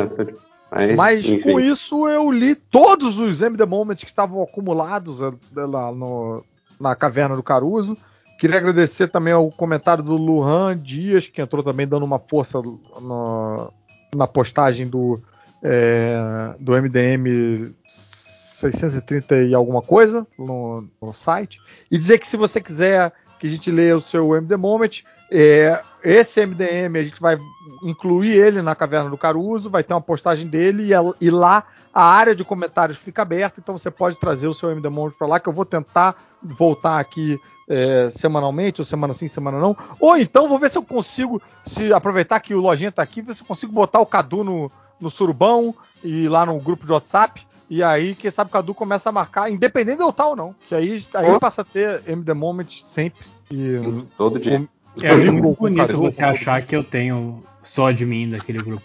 Sabe? 0.09 0.35
Mas, 0.71 0.95
Mas 0.95 1.43
com 1.43 1.59
isso 1.59 2.07
eu 2.07 2.31
li 2.31 2.55
todos 2.55 3.19
os 3.19 3.43
MD 3.43 3.63
Moments 3.65 4.03
que 4.03 4.09
estavam 4.09 4.41
acumulados 4.41 5.21
eh, 5.21 5.31
lá 5.55 5.91
no- 5.91 6.43
na 6.79 6.95
caverna 6.95 7.35
do 7.35 7.43
Caruso. 7.43 7.95
Queria 8.43 8.57
agradecer 8.57 9.07
também 9.07 9.31
ao 9.31 9.49
comentário 9.49 10.03
do 10.03 10.17
Luan 10.17 10.77
Dias, 10.77 11.29
que 11.29 11.41
entrou 11.41 11.63
também 11.63 11.87
dando 11.87 12.03
uma 12.03 12.19
força 12.19 12.61
no- 12.61 13.71
na 14.13 14.27
postagem 14.27 14.85
do, 14.85 15.17
eh, 15.63 16.53
do 16.59 16.75
MDM 16.75 17.71
630 17.87 19.43
e 19.43 19.55
alguma 19.55 19.81
coisa 19.81 20.27
no, 20.37 20.85
no 21.01 21.13
site. 21.13 21.61
E 21.89 21.97
dizer 21.97 22.19
que 22.19 22.27
se 22.27 22.35
você 22.35 22.59
quiser 22.59 23.13
que 23.39 23.47
a 23.47 23.49
gente 23.49 23.71
leia 23.71 23.95
o 23.95 24.01
seu 24.01 24.35
MD 24.35 24.57
Moment, 24.57 25.03
é, 25.31 25.81
esse 26.03 26.45
MDM 26.45 26.99
a 26.99 27.03
gente 27.05 27.21
vai 27.21 27.37
incluir 27.81 28.33
ele 28.33 28.61
na 28.61 28.75
Caverna 28.75 29.09
do 29.09 29.17
Caruso, 29.17 29.69
vai 29.69 29.85
ter 29.85 29.93
uma 29.93 30.01
postagem 30.01 30.47
dele 30.47 30.91
e, 30.91 31.25
e 31.25 31.31
lá 31.31 31.63
a 31.93 32.03
área 32.03 32.35
de 32.35 32.43
comentários 32.43 32.97
fica 32.97 33.21
aberta, 33.21 33.61
então 33.61 33.77
você 33.77 33.89
pode 33.89 34.19
trazer 34.19 34.47
o 34.47 34.53
seu 34.53 34.69
MD 34.69 34.89
Moment 34.89 35.13
para 35.17 35.27
lá, 35.27 35.39
que 35.39 35.47
eu 35.47 35.53
vou 35.53 35.63
tentar 35.63 36.37
voltar 36.43 36.99
aqui 36.99 37.39
é, 37.69 38.09
semanalmente, 38.09 38.81
ou 38.81 38.85
semana 38.85 39.13
sim, 39.13 39.27
semana 39.27 39.59
não. 39.59 39.75
Ou 39.99 40.17
então 40.17 40.47
vou 40.47 40.59
ver 40.59 40.69
se 40.69 40.77
eu 40.77 40.83
consigo, 40.83 41.41
se 41.65 41.93
aproveitar 41.93 42.39
que 42.39 42.53
o 42.53 42.61
Lojinha 42.61 42.91
tá 42.91 43.01
aqui, 43.01 43.21
ver 43.21 43.33
se 43.33 43.41
eu 43.41 43.47
consigo 43.47 43.71
botar 43.71 43.99
o 43.99 44.05
Cadu 44.05 44.43
no, 44.43 44.71
no 44.99 45.09
surubão 45.09 45.73
e 46.03 46.27
lá 46.27 46.45
no 46.45 46.59
grupo 46.59 46.85
de 46.85 46.91
WhatsApp. 46.91 47.45
E 47.69 47.81
aí, 47.81 48.13
quem 48.13 48.29
sabe 48.29 48.49
o 48.49 48.53
Cadu 48.53 48.73
começa 48.75 49.09
a 49.09 49.11
marcar, 49.11 49.49
independente 49.49 49.97
de 49.97 50.03
eu 50.03 50.09
estar 50.09 50.27
ou 50.27 50.35
não. 50.35 50.53
Que 50.67 50.75
aí, 50.75 51.03
aí 51.15 51.31
Oh. 51.31 51.39
passa 51.39 51.61
a 51.61 51.65
ter 51.65 52.03
MD 52.07 52.33
Moment 52.33 52.67
sempre. 52.83 53.25
E, 53.49 53.79
Todo 54.17 54.39
dia. 54.39 54.57
acho 54.97 55.07
comigo 55.15 55.31
muito 55.41 55.57
bonito 55.59 55.87
Cadu, 55.87 56.01
você 56.01 56.23
achar 56.23 56.61
que 56.65 56.75
eu 56.75 56.83
tenho 56.83 57.43
só 57.63 57.87
admin 57.87 58.29
daquele 58.29 58.59
grupo. 58.61 58.83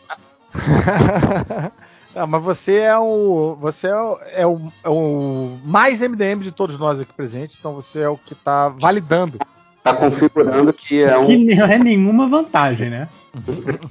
Ah, 2.14 2.26
mas 2.26 2.42
você 2.42 2.78
é 2.78 2.96
o. 2.98 3.56
Você 3.60 3.86
é 3.86 3.94
o, 3.96 4.18
é, 4.32 4.46
o, 4.46 4.72
é 4.82 4.88
o 4.88 5.58
mais 5.64 6.00
MDM 6.00 6.40
de 6.42 6.50
todos 6.52 6.78
nós 6.78 6.98
aqui 7.00 7.12
presentes, 7.12 7.56
então 7.58 7.74
você 7.74 8.00
é 8.00 8.08
o 8.08 8.16
que 8.16 8.34
tá 8.34 8.68
validando. 8.70 9.38
Tá 9.82 9.94
configurando 9.94 10.72
que 10.72 11.02
é 11.02 11.10
Que 11.26 11.36
um. 11.36 11.44
não 11.56 11.66
é 11.66 11.78
nenhuma 11.78 12.26
vantagem, 12.26 12.90
né? 12.90 13.08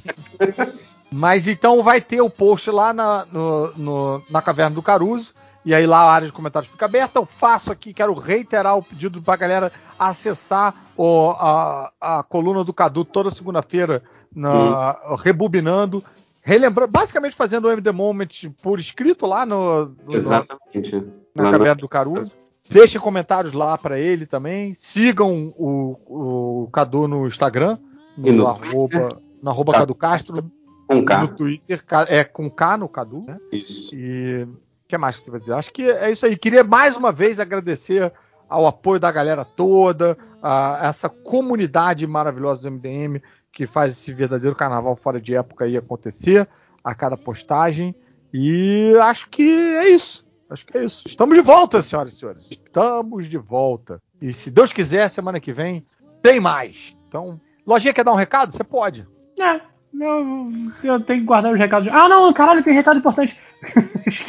Mas 1.12 1.48
então 1.48 1.82
vai 1.82 2.02
ter 2.02 2.22
o 2.22 2.30
post 2.30 2.70
lá 2.70 2.92
na, 2.94 3.26
no- 3.32 3.72
no- 3.78 4.24
na 4.30 4.42
Caverna 4.42 4.76
do 4.76 4.82
Caruso. 4.82 5.34
E 5.64 5.74
aí 5.74 5.86
lá 5.86 6.00
a 6.00 6.12
área 6.12 6.28
de 6.28 6.34
comentários 6.34 6.72
fica 6.72 6.86
aberta. 6.86 7.20
Eu 7.20 7.26
faço 7.26 7.72
aqui, 7.72 7.94
quero 7.94 8.14
reiterar 8.14 8.78
o 8.78 8.84
pedido 8.84 9.22
pra 9.22 9.36
galera 9.36 9.72
acessar 9.98 10.74
o- 10.96 11.32
a, 11.40 11.92
a 12.00 12.24
coluna 12.24 12.64
do 12.64 12.74
Cadu 12.74 13.04
toda 13.06 13.30
segunda-feira, 13.30 14.04
na- 14.36 14.98
rebobinando. 15.24 16.04
Relembrando, 16.48 16.90
basicamente 16.90 17.36
fazendo 17.36 17.66
o 17.68 17.72
MD 17.72 17.92
Moment 17.92 18.30
por 18.62 18.80
escrito 18.80 19.26
lá 19.26 19.46
no, 19.46 19.88
no- 20.08 20.16
Exatamente. 20.16 20.96
na 21.36 21.44
Lá 21.44 21.52
Caverna 21.52 21.76
do 21.76 21.90
Caruso. 21.90 22.32
Deixem 22.70 23.02
comentários 23.02 23.52
lá 23.52 23.78
pra 23.78 24.00
ele 24.00 24.26
também. 24.26 24.74
Sigam 24.74 25.54
o, 25.58 26.64
o 26.64 26.70
Cadu 26.72 27.06
no 27.06 27.28
Instagram, 27.28 27.78
no, 28.18 28.32
no 28.32 28.48
arroba, 28.48 29.20
no 29.44 29.50
arroba 29.50 29.74
Tá. 29.74 29.80
Cadu 29.80 29.94
Castro. 29.94 30.50
Com 30.88 30.96
E 30.96 31.00
no 31.02 31.06
K. 31.06 31.28
Twitter 31.28 31.84
é 32.08 32.24
com 32.24 32.50
K 32.50 32.78
no 32.78 32.88
Cadu, 32.88 33.26
né? 33.28 33.38
Isso. 33.52 33.94
E 33.94 34.44
o 34.44 34.58
que 34.88 34.98
mais 34.98 35.18
que 35.18 35.26
você 35.26 35.32
vai 35.32 35.40
dizer? 35.42 35.52
Acho 35.54 35.70
que 35.74 35.82
é 35.90 36.10
isso 36.12 36.26
aí. 36.26 36.38
Queria 36.38 36.64
mais 36.64 36.96
uma 36.96 37.12
vez 37.12 37.42
agradecer 37.42 38.10
ao 38.48 38.66
apoio 38.66 39.02
da 39.02 39.12
galera 39.12 39.44
toda, 39.44 40.18
a 40.42 40.80
essa 40.84 41.10
comunidade 41.10 42.08
maravilhosa 42.08 42.62
do 42.62 42.72
MDM 42.72 43.22
que 43.58 43.66
faz 43.66 43.94
esse 43.94 44.14
verdadeiro 44.14 44.56
carnaval 44.56 44.96
fora 44.96 45.20
de 45.20 45.34
época 45.34 45.66
aí 45.66 45.76
acontecer 45.76 46.48
a 46.84 46.94
cada 46.94 47.18
postagem. 47.18 47.96
E 48.32 48.94
acho 49.02 49.28
que 49.30 49.42
é 49.42 49.90
isso. 49.90 50.24
Acho 50.48 50.64
que 50.64 50.78
é 50.78 50.86
isso. 50.86 51.08
Estamos 51.08 51.36
de 51.36 51.42
volta, 51.42 51.82
senhoras 51.82 52.14
e 52.14 52.18
senhores. 52.18 52.52
Estamos 52.52 53.28
de 53.28 53.40
volta. 53.40 54.00
E 54.22 54.32
se 54.32 54.52
Deus 54.52 54.72
quiser, 54.72 55.10
semana 55.10 55.40
que 55.40 55.52
vem 55.52 55.84
tem 56.22 56.40
mais. 56.40 56.96
Então, 57.08 57.42
Lojinha 57.66 57.96
quer 57.96 58.06
dar 58.06 58.14
um 58.14 58.16
recado? 58.16 58.52
Você 58.52 58.64
pode. 58.64 59.08
É, 59.40 59.60
eu, 60.00 60.52
eu 60.84 61.00
tenho 61.02 61.22
que 61.22 61.26
guardar 61.26 61.52
os 61.52 61.60
recados. 61.60 61.88
Ah, 61.92 62.08
não, 62.08 62.32
caralho, 62.34 62.64
tem 62.64 62.76
recado 62.76 63.00
importante. 63.00 63.36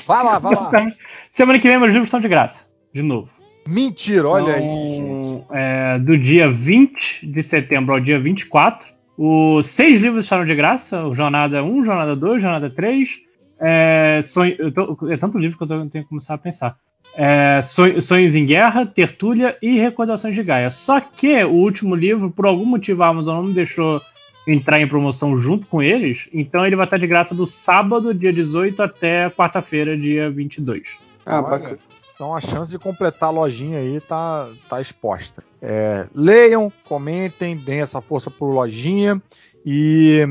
Vai 0.07 0.25
lá, 0.25 0.39
vai 0.39 0.55
lá. 0.55 0.71
Semana 1.31 1.59
que 1.59 1.69
vem 1.69 1.79
meus 1.79 1.93
livros 1.93 2.07
estão 2.07 2.19
de 2.19 2.29
graça. 2.29 2.61
De 2.95 3.03
novo. 3.03 3.29
Mentira, 3.69 4.27
olha 4.27 4.55
aí. 4.55 4.63
gente. 4.63 5.01
Então, 5.01 5.47
é, 5.51 5.99
do 5.99 6.17
dia 6.17 6.51
20 6.51 7.27
de 7.27 7.43
setembro 7.43 7.93
ao 7.93 8.01
dia 8.01 8.19
24, 8.19 8.97
os 9.19 9.67
seis 9.67 10.01
livros 10.01 10.25
estarão 10.25 10.47
de 10.47 10.55
graça: 10.55 11.05
o 11.05 11.15
Jornada 11.15 11.63
1, 11.65 11.85
Jornada 11.85 12.15
2, 12.15 12.41
Jornada 12.41 12.71
3. 12.71 13.11
É, 13.61 14.23
sonho, 14.25 14.55
eu 14.59 14.71
tô- 14.71 15.11
é 15.11 15.17
tanto 15.17 15.37
livro 15.37 15.59
que 15.59 15.65
eu 15.65 15.67
tô- 15.67 15.87
tenho 15.87 16.05
que 16.05 16.09
começar 16.09 16.35
a 16.35 16.39
pensar. 16.39 16.77
É, 17.17 17.61
Sonho- 17.63 18.01
Sonhos 18.01 18.35
em 18.35 18.47
Guerra, 18.47 18.87
Tertúlia 18.87 19.57
e 19.61 19.77
Recordações 19.79 20.35
de 20.37 20.43
Gaia. 20.45 20.71
Só 20.71 21.01
que 21.01 21.43
o 21.43 21.51
último 21.51 21.97
livro, 21.97 22.31
por 22.31 22.47
algum 22.47 22.65
motivo, 22.65 23.03
a 23.03 23.09
Amazon 23.09 23.37
não 23.37 23.49
me 23.49 23.55
deixou 23.55 24.01
entrar 24.47 24.81
em 24.81 24.87
promoção 24.87 25.37
junto 25.37 25.67
com 25.67 25.83
eles, 25.83 26.29
então 26.33 26.65
ele 26.65 26.77
vai 26.77 26.87
estar 26.87 26.97
de 26.97 27.07
graça 27.07 27.35
do 27.35 27.45
sábado, 27.45 28.15
dia 28.15 28.33
18, 28.33 28.83
até 28.83 29.29
quarta-feira, 29.29 29.97
dia 29.99 30.31
22. 30.31 30.97
Ah, 31.27 31.43
bacana. 31.43 31.79
Então 32.19 32.35
a 32.35 32.41
chance 32.41 32.69
de 32.69 32.81
completar 32.81 33.29
a 33.29 33.33
lojinha 33.33 33.79
aí 33.79 34.01
tá, 34.01 34.49
tá 34.69 34.81
exposta. 34.81 35.41
É, 35.63 36.09
leiam, 36.13 36.73
comentem, 36.89 37.57
deem 37.57 37.79
essa 37.81 38.01
força 38.01 38.29
pro 38.29 38.49
lojinha. 38.49 39.23
E. 39.65 40.23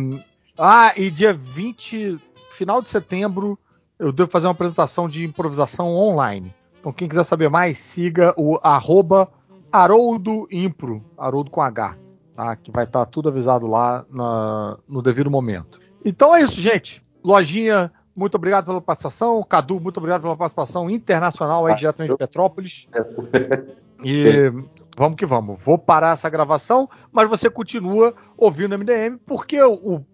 Ah, 0.58 0.92
e 0.98 1.10
dia 1.10 1.34
20, 1.34 2.20
final 2.52 2.82
de 2.82 2.90
setembro, 2.90 3.58
eu 3.98 4.12
devo 4.12 4.30
fazer 4.30 4.48
uma 4.48 4.52
apresentação 4.52 5.08
de 5.08 5.24
improvisação 5.24 5.96
online. 5.96 6.54
Então 6.78 6.92
quem 6.92 7.08
quiser 7.08 7.24
saber 7.24 7.50
mais, 7.50 7.80
siga 7.80 8.34
o 8.36 8.60
arroba 8.62 9.32
Haroldo 9.72 10.46
Impro, 10.52 11.02
Haroldo 11.18 11.50
com 11.50 11.62
H, 11.62 11.98
tá? 12.36 12.54
Que 12.58 12.70
vai 12.70 12.84
estar 12.84 13.06
tudo 13.06 13.30
avisado 13.30 13.66
lá 13.66 14.06
na- 14.12 14.78
no 14.90 15.02
devido 15.02 15.32
momento. 15.32 15.80
Então 16.04 16.36
é 16.36 16.42
isso, 16.42 16.60
gente. 16.60 17.02
Lojinha, 17.24 17.94
muito 18.18 18.36
obrigado 18.36 18.66
pela 18.66 18.82
participação. 18.82 19.42
Cadu, 19.48 19.80
muito 19.80 19.98
obrigado 19.98 20.24
pela 20.24 20.36
participação 20.36 20.90
internacional 20.90 21.66
aí 21.68 21.76
diretamente 21.76 22.12
de 22.14 22.18
Petrópolis. 22.18 22.88
E 24.04 24.52
vamos 24.96 25.18
que 25.18 25.26
vamos. 25.26 25.58
Vou 25.64 25.78
parar 25.78 26.14
essa 26.14 26.30
gravação, 26.30 26.88
mas 27.12 27.28
você 27.30 27.50
continua 27.50 28.14
ouvindo 28.38 28.74
o 28.74 28.78
MDM, 28.78 29.18
porque 29.26 29.60
o, 29.62 29.74
o- 29.74 30.06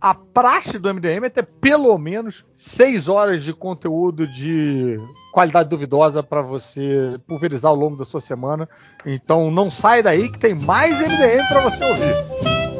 a 0.00 0.14
praxe 0.14 0.78
do 0.78 0.88
MDM 0.92 1.24
é 1.26 1.28
ter 1.28 1.42
pelo 1.44 1.96
menos 1.98 2.44
seis 2.54 3.08
horas 3.08 3.42
de 3.42 3.52
conteúdo 3.52 4.26
de 4.28 4.96
qualidade 5.32 5.68
duvidosa 5.68 6.22
para 6.22 6.40
você 6.42 7.18
pulverizar 7.26 7.70
ao 7.70 7.76
longo 7.76 7.96
da 7.96 8.04
sua 8.04 8.20
semana. 8.20 8.68
Então 9.04 9.50
não 9.50 9.70
sai 9.70 10.02
daí 10.04 10.30
que 10.30 10.38
tem 10.38 10.54
mais 10.54 11.00
MDM 11.00 11.48
para 11.48 11.60
você 11.62 11.84
ouvir. 11.84 12.71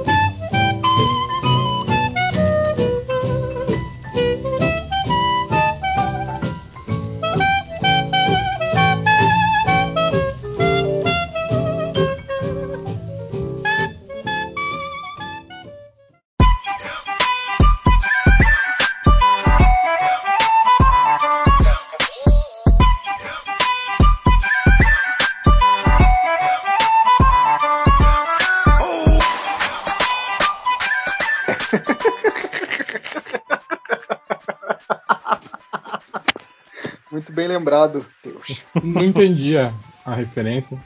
Lembrado, 37.63 38.05
Deus. 38.25 38.63
Não 38.83 39.05
entendi 39.05 39.57
a, 39.57 39.73
a 40.05 40.15
referência. 40.15 40.77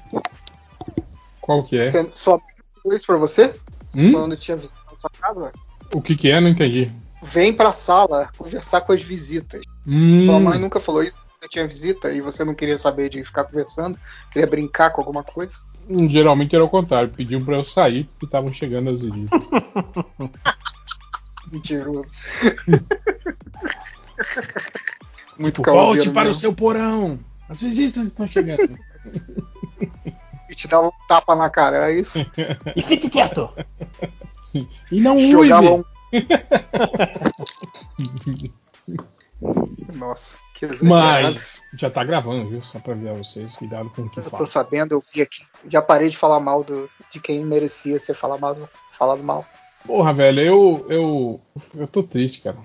Qual 1.41 1.65
que 1.65 1.76
é? 1.76 1.89
Você, 1.89 2.09
sua 2.15 2.35
mãe 2.35 2.42
falou 2.83 2.97
isso 2.97 3.07
pra 3.07 3.17
você? 3.17 3.55
Hum? 3.94 4.12
Quando 4.12 4.37
tinha 4.37 4.57
visita 4.57 4.78
na 4.91 4.97
sua 4.97 5.10
casa? 5.10 5.53
O 5.92 6.03
que 6.03 6.15
que 6.15 6.31
é? 6.31 6.41
Não 6.41 6.49
entendi. 6.49 6.92
Vem 7.23 7.53
pra 7.53 7.73
sala 7.73 8.28
conversar 8.37 8.83
com 8.83 8.92
as 8.92 9.03
visitas. 9.03 9.62
Hum, 9.87 10.26
Sua 10.26 10.39
mãe 10.39 10.59
nunca 10.59 10.78
falou 10.78 11.03
isso? 11.03 11.21
Você 11.41 11.49
tinha 11.49 11.67
visita 11.67 12.12
e 12.12 12.21
você 12.21 12.44
não 12.44 12.55
queria 12.55 12.76
saber 12.76 13.09
de 13.09 13.25
ficar 13.25 13.44
conversando? 13.44 13.99
Queria 14.31 14.47
brincar 14.47 14.91
com 14.91 15.01
alguma 15.01 15.25
coisa? 15.25 15.57
Geralmente 15.89 16.55
era 16.55 16.65
o 16.65 16.69
contrário. 16.69 17.10
Pediam 17.10 17.44
pra 17.44 17.57
eu 17.57 17.65
sair 17.65 18.05
porque 18.05 18.26
estavam 18.26 18.53
chegando 18.53 18.91
as 18.91 19.01
visitas. 19.01 19.41
Mentiroso. 21.51 22.12
Muito 25.39 25.63
Volte 25.63 26.11
para 26.11 26.29
o 26.29 26.35
seu 26.35 26.53
porão. 26.55 27.19
As 27.49 27.61
visitas 27.61 28.07
estão 28.07 28.27
chegando. 28.27 28.79
E 30.49 30.55
te 30.55 30.69
dava 30.69 30.87
um 30.87 30.93
tapa 31.09 31.35
na 31.35 31.51
cara, 31.51 31.77
era 31.77 31.93
isso? 31.93 32.19
E 32.77 32.83
fique 32.83 33.11
quieto! 33.11 33.51
e 34.93 35.01
não 35.01 35.19
Jogava 35.19 35.71
uive. 35.71 35.83
um... 35.83 35.85
Nossa, 39.97 40.39
que 40.55 40.67
exagerado. 40.67 41.35
Mas 41.35 41.63
já 41.75 41.91
tá 41.91 42.05
gravando, 42.05 42.49
viu? 42.49 42.61
Só 42.63 42.79
pra 42.79 42.93
avisar 42.93 43.15
vocês. 43.15 43.57
Cuidado 43.57 43.91
com 43.91 44.03
o 44.03 44.09
que 44.11 44.21
Eu 44.21 44.25
tô 44.25 44.31
fala. 44.31 44.47
sabendo, 44.47 44.93
eu 44.93 45.03
vi 45.13 45.23
aqui. 45.23 45.43
Já 45.69 45.83
parei 45.83 46.09
de 46.09 46.17
falar 46.17 46.39
mal 46.41 46.63
do, 46.63 46.89
de 47.11 47.19
quem 47.21 47.45
merecia 47.45 47.99
ser 47.99 48.15
falar 48.15 48.39
mal, 48.39 48.57
falado 48.97 49.23
mal. 49.23 49.45
Porra, 49.85 50.13
velho, 50.13 50.41
eu. 50.41 50.87
Eu. 50.89 51.41
Eu 51.75 51.87
tô 51.87 52.03
triste, 52.03 52.41
cara. 52.41 52.57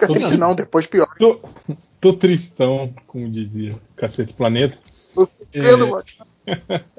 Fica 0.00 0.06
Tô 0.06 0.12
triste 0.14 0.36
não, 0.38 0.54
depois 0.54 0.86
pior. 0.86 1.08
Tô, 1.18 1.40
tô 2.00 2.14
tristão, 2.14 2.94
como 3.06 3.28
dizia 3.28 3.76
Cacete 3.94 4.32
Planeta. 4.32 4.78
Tô 5.14 5.26
sofrendo, 5.26 6.02
É. 6.46 6.80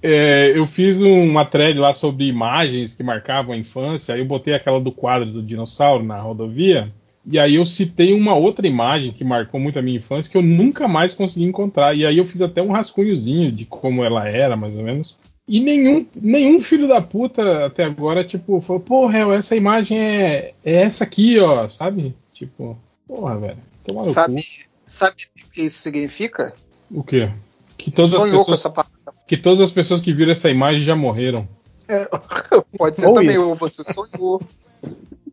É, 0.00 0.56
eu 0.56 0.64
fiz 0.64 1.00
uma 1.00 1.44
thread 1.44 1.76
lá 1.76 1.92
sobre 1.92 2.28
imagens 2.28 2.94
que 2.94 3.02
marcavam 3.02 3.52
a 3.52 3.56
infância. 3.58 4.14
Aí 4.14 4.20
eu 4.20 4.24
botei 4.24 4.54
aquela 4.54 4.80
do 4.80 4.92
quadro 4.92 5.28
do 5.28 5.42
dinossauro 5.42 6.04
na 6.04 6.20
rodovia. 6.20 6.94
E 7.26 7.36
aí 7.36 7.56
eu 7.56 7.66
citei 7.66 8.14
uma 8.14 8.36
outra 8.36 8.68
imagem 8.68 9.10
que 9.10 9.24
marcou 9.24 9.58
muito 9.58 9.76
a 9.76 9.82
minha 9.82 9.96
infância 9.96 10.30
que 10.30 10.38
eu 10.38 10.42
nunca 10.42 10.86
mais 10.86 11.14
consegui 11.14 11.46
encontrar. 11.46 11.96
E 11.96 12.06
aí 12.06 12.16
eu 12.16 12.24
fiz 12.24 12.40
até 12.40 12.62
um 12.62 12.70
rascunhozinho 12.70 13.50
de 13.50 13.64
como 13.64 14.04
ela 14.04 14.28
era, 14.28 14.56
mais 14.56 14.76
ou 14.76 14.84
menos. 14.84 15.16
E 15.48 15.60
nenhum, 15.60 16.06
nenhum 16.14 16.60
filho 16.60 16.86
da 16.86 17.00
puta 17.00 17.64
até 17.64 17.84
agora, 17.84 18.22
tipo, 18.22 18.60
falou, 18.60 18.80
porra, 18.82 19.34
essa 19.34 19.56
imagem 19.56 19.98
é, 19.98 20.52
é 20.62 20.74
essa 20.82 21.04
aqui, 21.04 21.38
ó, 21.40 21.66
sabe? 21.70 22.14
Tipo, 22.34 22.78
porra, 23.06 23.38
velho. 23.40 23.58
Tomar 23.82 24.02
no 24.04 24.12
Sabe, 24.12 24.34
cu. 24.42 24.68
sabe 24.84 25.16
o 25.24 25.50
que 25.50 25.62
isso 25.62 25.78
significa? 25.78 26.52
O 26.90 27.02
quê? 27.02 27.30
Que 27.78 27.90
todas, 27.90 28.12
as 28.12 28.20
Sonhou 28.20 28.44
com 28.44 28.52
pessoas, 28.52 28.60
essa 28.60 28.70
parada. 28.70 28.92
que 29.26 29.36
todas 29.38 29.60
as 29.64 29.70
pessoas 29.70 30.02
que 30.02 30.12
viram 30.12 30.32
essa 30.32 30.50
imagem 30.50 30.82
já 30.82 30.94
morreram. 30.94 31.48
Pode 32.76 32.98
ser 32.98 33.06
Ou 33.06 33.14
também, 33.14 33.30
isso. 33.30 33.48
ou 33.48 33.54
você 33.54 33.82
sonhou. 33.82 34.42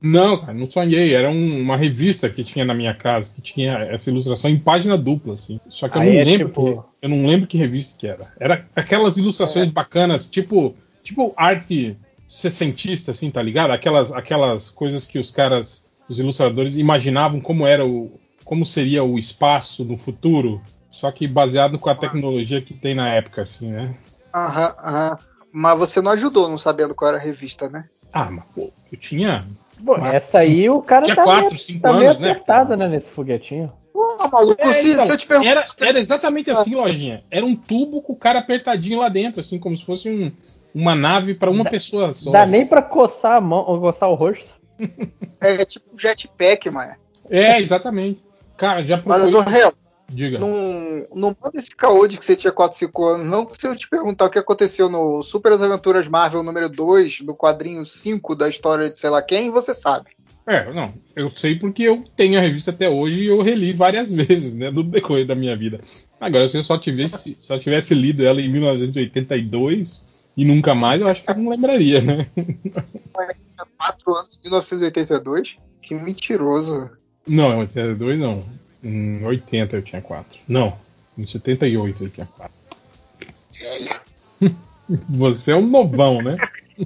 Não, 0.08 0.38
cara, 0.38 0.54
não 0.54 0.70
sonhei. 0.70 1.16
Era 1.16 1.30
um- 1.32 1.62
uma 1.62 1.76
revista 1.76 2.30
que 2.30 2.44
tinha 2.44 2.64
na 2.64 2.76
minha 2.76 2.94
casa, 2.94 3.32
que 3.34 3.42
tinha 3.42 3.74
essa 3.90 4.10
ilustração 4.10 4.52
em 4.52 4.60
página 4.60 4.96
dupla, 4.98 5.34
assim. 5.34 5.60
Só 5.68 5.90
que 5.90 5.98
eu 5.98 6.02
Aí 6.02 6.14
não 6.14 6.20
é 6.22 6.24
lembro 6.24 6.48
tipo- 6.50 6.64
que, 6.84 7.06
eu 7.06 7.10
não 7.10 7.26
lembro 7.26 7.48
que 7.48 7.58
revista 7.58 7.98
que 7.98 8.08
era. 8.08 8.32
Era 8.40 8.68
aquelas 8.76 9.18
ilustrações 9.18 9.70
bacanas, 9.72 10.30
tipo, 10.30 10.76
tipo 11.04 11.34
arte 11.36 11.98
sessentista, 12.28 13.12
assim, 13.12 13.32
tá 13.32 13.42
ligado? 13.42 13.72
Aquelas, 13.72 14.12
aquelas 14.14 14.70
coisas 14.70 15.08
que 15.08 15.18
os 15.18 15.32
caras, 15.32 15.88
os 16.08 16.20
ilustradores 16.20 16.76
imaginavam 16.76 17.40
como 17.40 17.66
era 17.66 17.86
o, 17.86 18.20
como 18.44 18.64
seria 18.66 19.04
o 19.04 19.18
espaço 19.18 19.84
no 19.86 19.98
futuro, 19.98 20.62
só 20.92 21.12
que 21.12 21.28
baseado 21.28 21.80
com 21.80 21.90
a 21.90 21.96
tecnologia 21.96 22.62
que 22.62 22.74
tem 22.76 22.94
na 22.94 23.10
época, 23.10 23.42
assim, 23.42 23.72
né? 23.72 23.96
Aham, 24.34 24.76
aham. 24.84 25.18
Mas 25.52 25.78
você 25.80 26.02
não 26.02 26.12
ajudou 26.12 26.48
não 26.50 26.58
sabendo 26.58 26.94
qual 26.94 27.10
era 27.10 27.18
a 27.18 27.22
revista, 27.22 27.68
né? 27.70 27.86
Ah, 28.14 28.30
mas 28.30 28.46
pô, 28.54 28.72
eu 28.92 28.98
tinha 29.00 29.48
Bom, 29.80 29.96
Quatro, 29.96 30.16
essa 30.16 30.40
aí 30.40 30.70
o 30.70 30.82
cara 30.82 31.14
tá, 31.16 31.24
quatro, 31.24 31.46
meio, 31.50 31.60
cinco 31.60 31.82
tá 31.82 31.94
meio 31.94 32.10
anos, 32.10 32.22
né? 32.22 32.32
apertado, 32.32 32.78
né, 32.78 32.88
nesse 32.88 33.10
foguetinho. 33.10 33.72
Pô, 33.94 34.18
maluco, 34.32 34.62
É, 34.62 34.74
se, 34.74 34.92
então, 34.92 35.06
se 35.06 35.12
eu 35.12 35.18
te 35.18 35.28
perguntar. 35.28 35.50
Era, 35.52 35.68
era 35.80 36.00
exatamente 36.00 36.50
assim, 36.52 36.76
lojinha. 36.76 37.24
Era 37.32 37.46
um 37.46 37.56
tubo 37.56 38.02
com 38.02 38.14
o 38.14 38.16
cara 38.18 38.40
apertadinho 38.40 39.00
lá 39.00 39.10
dentro, 39.10 39.42
assim, 39.42 39.58
como 39.60 39.76
se 39.78 39.86
fosse 39.86 40.10
um- 40.10 40.32
uma 40.74 40.94
nave 40.96 41.34
para 41.34 41.50
uma 41.50 41.64
pessoa 41.64 42.14
só. 42.14 42.32
Dá 42.32 42.44
assim. 42.44 42.52
nem 42.52 42.66
pra 42.66 42.82
coçar 42.82 43.38
a 43.38 43.42
mão 43.42 43.64
ou 43.66 43.80
coçar 43.80 44.10
o 44.10 44.16
rosto. 44.16 44.54
É 45.40 45.64
tipo 45.64 45.86
um 45.94 45.98
jetpack, 45.98 46.70
mano. 46.70 46.94
É, 47.30 47.62
exatamente. 47.62 48.22
Cara, 48.58 48.86
já 48.86 49.02
Mas, 49.06 49.32
procurei. 49.32 49.54
réu, 49.54 49.74
Diga. 50.08 50.38
não, 50.40 51.08
não 51.16 51.36
manda 51.42 51.58
esse 51.58 51.76
caô 51.76 52.08
de 52.08 52.18
que 52.18 52.26
você 52.26 52.36
tinha 52.36 52.52
4, 52.52 52.78
5 52.78 53.06
anos, 53.06 53.30
não. 53.30 53.48
Se 53.52 53.68
eu 53.68 53.76
te 53.76 53.90
perguntar 53.90 54.26
o 54.26 54.30
que 54.30 54.40
aconteceu 54.40 54.90
no 54.90 55.24
Super 55.24 55.54
as 55.54 55.62
Aventuras 55.62 56.08
Marvel 56.08 56.44
número 56.44 56.70
2, 56.70 57.22
do 57.22 57.36
quadrinho 57.36 57.86
5 57.86 58.36
da 58.36 58.48
história 58.48 58.90
de 58.90 58.98
sei 58.98 59.10
lá 59.10 59.22
quem, 59.22 59.50
você 59.50 59.74
sabe. 59.74 60.12
É, 60.48 60.72
não. 60.72 60.94
Eu 61.16 61.30
sei 61.32 61.56
porque 61.56 61.84
eu 61.84 62.04
tenho 62.16 62.38
a 62.38 62.42
revista 62.42 62.70
até 62.70 62.88
hoje 62.88 63.24
e 63.24 63.28
eu 63.28 63.42
reli 63.42 63.74
várias 63.74 64.10
vezes, 64.12 64.56
né? 64.56 64.70
No 64.70 64.84
decorrer 64.84 65.26
da 65.26 65.36
minha 65.36 65.58
vida. 65.58 65.82
Agora, 66.20 66.48
se 66.48 66.58
eu 66.58 66.64
só 66.64 66.78
tivesse, 66.78 67.36
só 67.42 67.58
tivesse 67.58 67.96
lido 67.96 68.24
ela 68.24 68.40
em 68.40 68.50
1982 68.50 70.06
e 70.38 70.46
nunca 70.46 70.76
mais, 70.76 71.02
eu 71.02 71.08
acho 71.08 71.24
que 71.24 71.32
eu 71.32 71.36
não 71.36 71.50
lembraria, 71.50 72.02
né? 72.02 72.28
4 73.78 74.16
anos, 74.16 74.40
1982. 74.44 75.58
Que 75.82 75.96
mentiroso. 75.96 76.92
Não, 77.28 77.54
em 77.54 77.58
82 77.58 78.20
não. 78.20 78.44
Em 78.86 79.26
80 79.26 79.76
eu 79.76 79.82
tinha 79.82 80.00
4. 80.00 80.40
Não, 80.48 80.78
em 81.18 81.26
78 81.26 82.04
eu 82.04 82.10
tinha 82.12 82.28
4. 82.38 82.54
Você 85.10 85.52
é 85.52 85.56
um 85.56 85.66
novão, 85.68 86.22
né? 86.22 86.38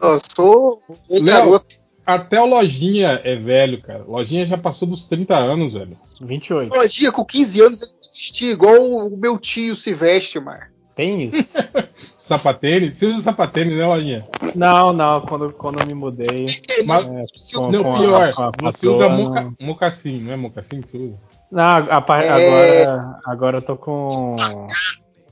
Eu 0.00 0.18
sou 0.34 0.82
um 1.10 1.22
garoto. 1.22 1.78
Até 2.04 2.40
o 2.40 2.46
Lojinha 2.46 3.20
é 3.22 3.36
velho, 3.36 3.80
cara. 3.82 4.02
Lojinha 4.02 4.46
já 4.46 4.56
passou 4.56 4.88
dos 4.88 5.06
30 5.06 5.36
anos, 5.36 5.74
velho. 5.74 5.96
28. 6.22 6.74
Lojinha, 6.74 7.12
com 7.12 7.24
15 7.24 7.60
anos 7.60 7.82
ele 7.82 7.92
vestia 7.92 8.50
igual 8.50 8.82
o 8.82 9.16
meu 9.16 9.38
tio 9.38 9.76
se 9.76 9.92
veste, 9.92 10.40
mano. 10.40 10.62
Tem 11.00 11.28
isso? 11.28 11.54
Sapatênis. 12.18 12.98
Você 12.98 13.06
usa 13.06 13.20
sapatênis, 13.22 13.74
né, 13.74 13.86
Lojinha? 13.86 14.28
não, 14.54 14.92
não, 14.92 15.22
quando, 15.22 15.50
quando 15.54 15.80
eu 15.80 15.86
me 15.86 15.94
mudei. 15.94 16.44
Mas, 16.84 17.06
é, 17.06 17.24
não, 17.54 17.82
com 17.84 17.90
a- 17.90 17.98
pior. 17.98 18.34
com 18.34 18.66
a 18.66 18.70
Você 18.70 18.86
usa 18.86 19.08
moca, 19.08 19.40
não. 19.40 19.54
mocassim, 19.62 20.20
não 20.20 20.32
é 20.32 20.36
mocassim 20.36 20.82
que 20.82 20.90
você 20.90 20.98
usa? 20.98 21.16
Não, 21.50 21.64
a 21.64 22.04
É. 22.22 22.28
agora, 22.28 23.18
agora 23.24 23.56
eu 23.58 23.62
tô 23.62 23.76
com. 23.78 24.36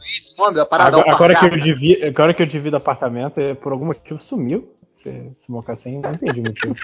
Esse 0.00 0.34
nome 0.38 0.56
da 0.56 0.64
parada 0.64 0.96
Agora, 0.96 1.14
agora 1.14 1.34
que 1.34 1.44
eu 1.44 1.58
divido, 1.60 2.06
agora 2.06 2.32
que 2.32 2.42
eu 2.42 2.46
divido 2.46 2.76
apartamento, 2.78 3.38
é, 3.38 3.52
por 3.52 3.72
algum 3.72 3.84
motivo 3.84 4.22
sumiu. 4.22 4.72
Esse, 4.96 5.10
esse 5.36 5.50
mocassim, 5.52 6.00
não 6.00 6.12
entendi 6.12 6.40
o 6.40 6.44
motivo. 6.44 6.74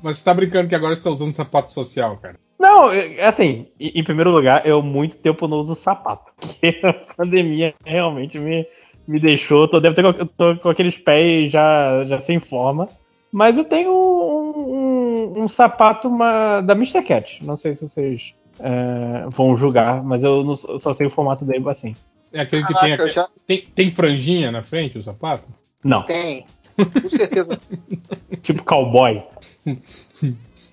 Mas 0.00 0.18
você 0.18 0.24
tá 0.24 0.34
brincando 0.34 0.68
que 0.68 0.74
agora 0.76 0.94
você 0.94 1.02
tá 1.02 1.10
usando 1.10 1.34
sapato 1.34 1.72
social, 1.72 2.16
cara. 2.18 2.36
Não, 2.74 2.90
assim, 3.26 3.66
em, 3.78 4.02
primeiro 4.02 4.30
lugar, 4.32 4.66
eu 4.66 4.82
muito 4.82 5.16
tempo 5.16 5.46
não 5.46 5.58
uso 5.58 5.74
sapato. 5.76 6.32
Porque 6.40 6.80
a 6.82 6.92
pandemia 7.14 7.72
realmente 7.84 8.38
me, 8.38 8.66
me 9.06 9.20
deixou. 9.20 9.68
Tô, 9.68 9.78
devo 9.78 9.94
ter, 9.94 10.04
eu 10.04 10.26
tô 10.26 10.56
com 10.56 10.68
aqueles 10.68 10.98
pés 10.98 11.52
já, 11.52 12.04
já 12.04 12.18
sem 12.18 12.40
forma. 12.40 12.88
Mas 13.30 13.56
eu 13.58 13.64
tenho 13.64 13.90
um, 13.92 15.34
um- 15.38 15.42
um 15.42 15.48
sapato 15.48 16.08
uma- 16.08 16.60
da 16.60 16.74
Mr. 16.74 17.02
Cat. 17.02 17.44
Não 17.44 17.56
sei 17.56 17.74
se 17.74 17.88
vocês 17.88 18.34
é, 18.60 19.26
vão 19.30 19.56
julgar, 19.56 20.02
mas 20.04 20.22
eu, 20.22 20.42
não- 20.44 20.54
eu 20.68 20.78
só 20.80 20.92
sei 20.94 21.06
o 21.06 21.10
formato 21.10 21.44
dele 21.44 21.68
assim. 21.68 21.94
É 22.32 22.40
aquele 22.40 22.64
que 22.66 22.72
Caraca, 22.74 23.04
tem, 23.04 23.12
já 23.12 23.26
tem. 23.46 23.60
Tem 23.74 23.90
franjinha 23.90 24.50
na 24.52 24.62
frente, 24.62 24.98
o 24.98 25.02
sapato? 25.02 25.48
Não, 25.82 26.02
tem. 26.02 26.44
Com 26.76 27.08
certeza. 27.08 27.60
tipo 28.42 28.62
cowboy. 28.64 29.22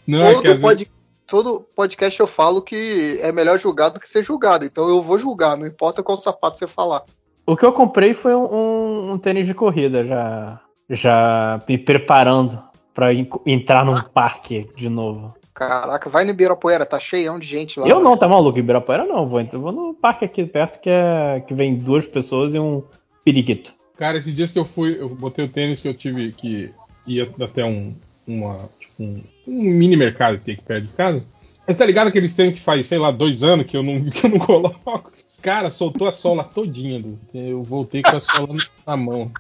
Não, 0.08 0.22
é 0.24 0.30
que 0.35 0.42
todo, 0.42 0.51
às 0.51 0.62
vezes- 0.62 0.88
todo 1.31 1.65
podcast 1.74 2.19
eu 2.19 2.28
falo 2.28 2.62
que 2.62 3.17
é 3.22 3.31
melhor 3.31 3.58
julgar 3.58 3.88
do 3.88 4.01
que 4.01 4.10
ser 4.10 4.22
julgado. 4.22 4.65
Então 4.65 4.90
eu 4.90 5.01
vou 5.01 5.17
julgar, 5.17 5.56
não 5.56 5.65
importa 5.65 6.03
qual 6.03 6.17
sapato 6.17 6.58
você 6.58 6.67
falar. 6.67 7.03
O 7.47 7.56
que 7.56 7.65
eu 7.65 7.72
comprei 7.72 8.14
foi 8.14 8.35
um, 8.35 8.53
um- 8.53 9.12
um 9.14 9.17
tênis 9.17 9.47
de 9.47 9.53
corrida, 9.53 10.06
já, 10.06 10.60
já 10.90 11.62
me 11.69 11.78
preparando 11.78 12.62
pra 12.94 13.14
en- 13.14 13.30
entrar 13.46 13.85
num 13.85 13.96
parque 14.14 14.69
de 14.76 14.90
novo. 14.90 15.33
Caraca, 15.53 16.10
vai 16.10 16.26
no 16.26 16.31
Ibirapuera, 16.31 16.85
tá 16.85 16.99
cheião 16.99 17.40
de 17.40 17.47
gente 17.47 17.80
lá. 17.80 17.88
Eu 17.88 18.01
não, 18.01 18.17
tá 18.17 18.28
maluco? 18.28 18.60
Ibirapuera 18.60 19.06
não, 19.06 19.26
vou, 19.26 19.40
entrar- 19.40 19.58
vou 19.60 19.72
no 19.72 19.94
parque 19.94 20.26
aqui 20.26 20.46
perto 20.46 20.81
que, 20.81 20.90
é, 20.90 21.42
que 21.47 21.53
vem 21.53 21.76
duas 21.78 22.06
pessoas 22.06 22.53
e 22.53 22.60
um 22.60 22.83
periquito. 23.24 23.74
Cara, 23.96 24.17
esses 24.17 24.35
dias 24.35 24.51
que 24.51 24.60
eu 24.60 24.65
fui, 24.65 24.97
eu 24.99 25.08
botei 25.08 25.46
o 25.46 25.49
tênis 25.49 25.80
que 25.81 25.88
eu 25.88 25.94
tive 25.94 26.33
que 26.33 26.74
ia 27.08 27.31
até 27.42 27.64
um, 27.64 27.96
uma, 28.27 28.69
tipo, 28.79 29.03
um, 29.03 29.21
um 29.47 29.61
mini 29.71 29.97
mercado 29.97 30.37
que 30.39 30.45
tem 30.45 30.53
aqui 30.55 30.63
perto 30.63 30.83
de 30.87 30.93
casa. 30.93 31.23
Mas 31.67 31.77
tá 31.77 31.85
ligado 31.85 32.07
aqueles 32.07 32.33
tênis 32.35 32.55
que 32.55 32.59
faz, 32.61 32.85
sei 32.87 32.97
lá, 32.97 33.11
dois 33.11 33.43
anos 33.43 33.65
que 33.65 33.77
eu 33.77 33.83
não, 33.83 34.03
que 34.09 34.25
eu 34.25 34.29
não 34.31 34.39
coloco? 34.39 35.11
Os 35.27 35.39
caras 35.39 35.73
soltou 35.75 36.07
a 36.07 36.11
sola 36.11 36.43
todinha. 36.43 36.99
do- 36.99 37.19
Eu 37.33 37.63
voltei 37.63 38.01
com 38.01 38.15
a 38.15 38.19
sola 38.19 38.55
na 38.85 38.97
mão. 38.97 39.31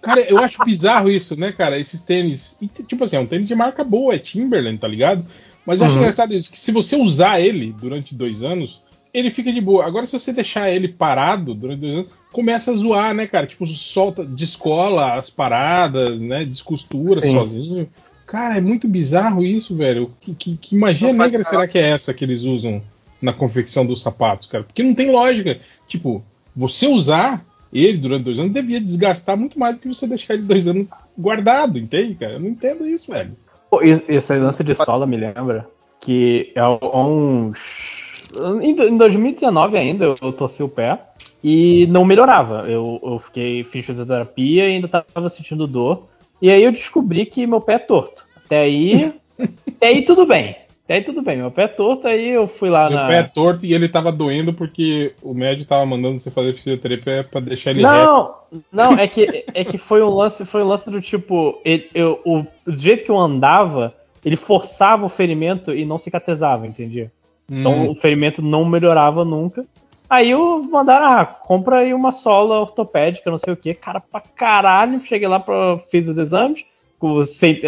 Cara, 0.00 0.20
eu 0.22 0.38
acho 0.38 0.64
bizarro 0.64 1.10
isso, 1.10 1.38
né, 1.38 1.52
cara? 1.52 1.78
Esses 1.78 2.02
tênis. 2.02 2.56
E, 2.60 2.68
tipo 2.68 3.04
assim, 3.04 3.16
é 3.16 3.20
um 3.20 3.26
tênis 3.26 3.46
de 3.48 3.54
marca 3.54 3.82
boa, 3.84 4.14
é 4.14 4.18
Timberland, 4.18 4.78
tá 4.78 4.88
ligado? 4.88 5.24
Mas 5.66 5.80
eu 5.80 5.86
acho 5.86 5.96
Uhum. 5.96 6.02
engraçado 6.02 6.32
isso, 6.32 6.50
que 6.50 6.58
se 6.58 6.70
você 6.72 6.94
usar 6.96 7.40
ele 7.40 7.72
durante 7.72 8.14
dois 8.14 8.44
anos, 8.44 8.80
ele 9.16 9.30
fica 9.30 9.50
de 9.50 9.62
boa. 9.62 9.86
Agora, 9.86 10.06
se 10.06 10.12
você 10.12 10.30
deixar 10.30 10.70
ele 10.70 10.88
parado 10.88 11.54
durante 11.54 11.80
dois 11.80 11.94
anos, 11.94 12.08
começa 12.30 12.70
a 12.70 12.74
zoar, 12.74 13.14
né, 13.14 13.26
cara? 13.26 13.46
Tipo, 13.46 13.64
solta, 13.64 14.22
descola 14.22 15.14
as 15.14 15.30
paradas, 15.30 16.20
né? 16.20 16.44
Descostura 16.44 17.22
Sim. 17.22 17.32
sozinho. 17.32 17.88
Cara, 18.26 18.58
é 18.58 18.60
muito 18.60 18.86
bizarro 18.86 19.42
isso, 19.42 19.74
velho. 19.74 20.12
Que, 20.20 20.34
que, 20.34 20.56
que 20.58 20.76
magia 20.76 21.08
Não 21.12 21.24
negra 21.24 21.42
será 21.44 21.66
que 21.66 21.78
é 21.78 21.88
essa 21.88 22.12
que 22.12 22.24
eles 22.24 22.42
usam 22.42 22.82
na 23.22 23.32
confecção 23.32 23.86
dos 23.86 24.02
sapatos, 24.02 24.46
cara? 24.46 24.64
Porque 24.64 24.82
não 24.82 24.94
tem 24.94 25.10
lógica. 25.10 25.58
Tipo, 25.88 26.22
você 26.54 26.86
usar 26.86 27.42
ele 27.72 27.96
durante 27.96 28.24
dois 28.24 28.38
anos 28.38 28.52
devia 28.52 28.80
desgastar 28.80 29.36
muito 29.36 29.58
mais 29.58 29.76
do 29.76 29.80
que 29.80 29.88
você 29.88 30.06
deixar 30.06 30.34
ele 30.34 30.42
dois 30.42 30.68
anos 30.68 30.90
guardado, 31.16 31.78
entende, 31.78 32.16
cara? 32.16 32.34
Eu 32.34 32.40
não 32.40 32.48
entendo 32.48 32.86
isso, 32.86 33.10
velho. 33.10 33.34
Pô, 33.70 33.80
esse 33.82 34.34
lance 34.34 34.62
de 34.62 34.74
sola 34.74 35.06
me 35.06 35.16
lembra 35.16 35.66
que 36.00 36.52
é 36.54 36.62
uns. 36.68 37.56
Em 38.62 38.74
do- 38.74 38.88
em 38.88 38.96
2019 38.96 39.76
ainda 39.78 40.14
eu 40.20 40.32
torci 40.32 40.62
o 40.62 40.68
pé 40.68 40.98
e 41.42 41.86
não 41.88 42.04
melhorava. 42.04 42.68
Eu, 42.68 43.00
eu 43.02 43.18
fiquei, 43.18 43.64
fiz 43.64 43.84
fisioterapia 43.84 44.68
e 44.68 44.74
ainda 44.76 44.88
tava 44.88 45.28
sentindo 45.28 45.66
dor. 45.66 46.04
E 46.40 46.50
aí 46.50 46.62
eu 46.62 46.72
descobri 46.72 47.24
que 47.26 47.46
meu 47.46 47.60
pé 47.60 47.74
é 47.74 47.78
torto. 47.78 48.24
Até 48.44 48.60
aí. 48.60 49.12
até 49.76 49.86
aí 49.88 50.02
tudo 50.04 50.26
bem. 50.26 50.56
Até 50.84 50.94
aí 50.94 51.02
tudo 51.04 51.22
bem. 51.22 51.38
Meu 51.38 51.50
pé 51.50 51.62
é 51.64 51.68
torto, 51.68 52.06
aí 52.06 52.28
eu 52.28 52.46
fui 52.46 52.68
lá 52.70 52.88
Meu 52.88 52.98
na. 52.98 53.06
pé 53.08 53.18
é 53.18 53.22
torto 53.24 53.64
e 53.66 53.72
ele 53.74 53.88
tava 53.88 54.12
doendo 54.12 54.52
porque 54.52 55.14
o 55.22 55.34
médico 55.34 55.68
tava 55.68 55.84
mandando 55.86 56.20
você 56.20 56.30
fazer 56.30 56.54
fisioterapia 56.54 57.24
pra 57.28 57.40
deixar 57.40 57.70
ele 57.72 57.82
reto. 57.82 57.92
Não, 57.92 58.34
não, 58.70 58.92
é 58.98 59.08
que, 59.08 59.44
é 59.52 59.64
que 59.64 59.78
foi 59.78 60.02
um 60.02 60.10
lance, 60.14 60.44
foi 60.44 60.62
um 60.62 60.66
lance 60.68 60.88
do 60.90 61.00
tipo, 61.00 61.60
ele- 61.64 61.88
eu, 61.94 62.20
o, 62.24 62.44
do 62.64 62.78
jeito 62.78 63.04
que 63.04 63.10
eu 63.10 63.18
andava, 63.18 63.92
ele 64.24 64.36
forçava 64.36 65.04
o 65.06 65.08
ferimento 65.08 65.72
e 65.74 65.84
não 65.84 65.98
cicatrizava, 65.98 66.66
entendi? 66.66 67.10
Então 67.50 67.72
Hum, 67.86 67.90
o 67.90 67.94
ferimento 67.94 68.42
não 68.42 68.64
melhorava 68.64 69.24
nunca. 69.24 69.64
Aí 70.08 70.30
eu 70.30 70.62
mandaram, 70.62 71.06
ah, 71.06 71.24
compra 71.24 71.78
aí 71.78 71.92
uma 71.92 72.12
sola 72.12 72.60
ortopédica, 72.60 73.30
não 73.30 73.38
sei 73.38 73.52
o 73.52 73.56
que, 73.56 73.74
cara 73.74 74.00
pra 74.00 74.20
caralho. 74.20 75.04
Cheguei 75.04 75.26
lá, 75.26 75.40
pra, 75.40 75.78
fiz 75.90 76.06
os 76.08 76.16
exames, 76.18 76.64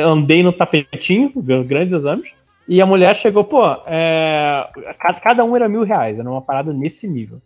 andei 0.07 0.43
no 0.43 0.53
tapetinho, 0.53 1.33
grandes 1.65 1.93
exames. 1.93 2.31
E 2.67 2.83
a 2.83 2.87
mulher 2.87 3.17
chegou, 3.17 3.45
pô, 3.45 3.65
é, 3.87 4.69
ca- 4.99 5.15
cada 5.15 5.45
um 5.45 5.57
era 5.57 5.69
mil 5.69 5.83
reais, 5.85 6.19
era 6.19 6.31
uma 6.31 6.43
parada 6.43 6.73
nesse 6.73 7.09
nível 7.09 7.41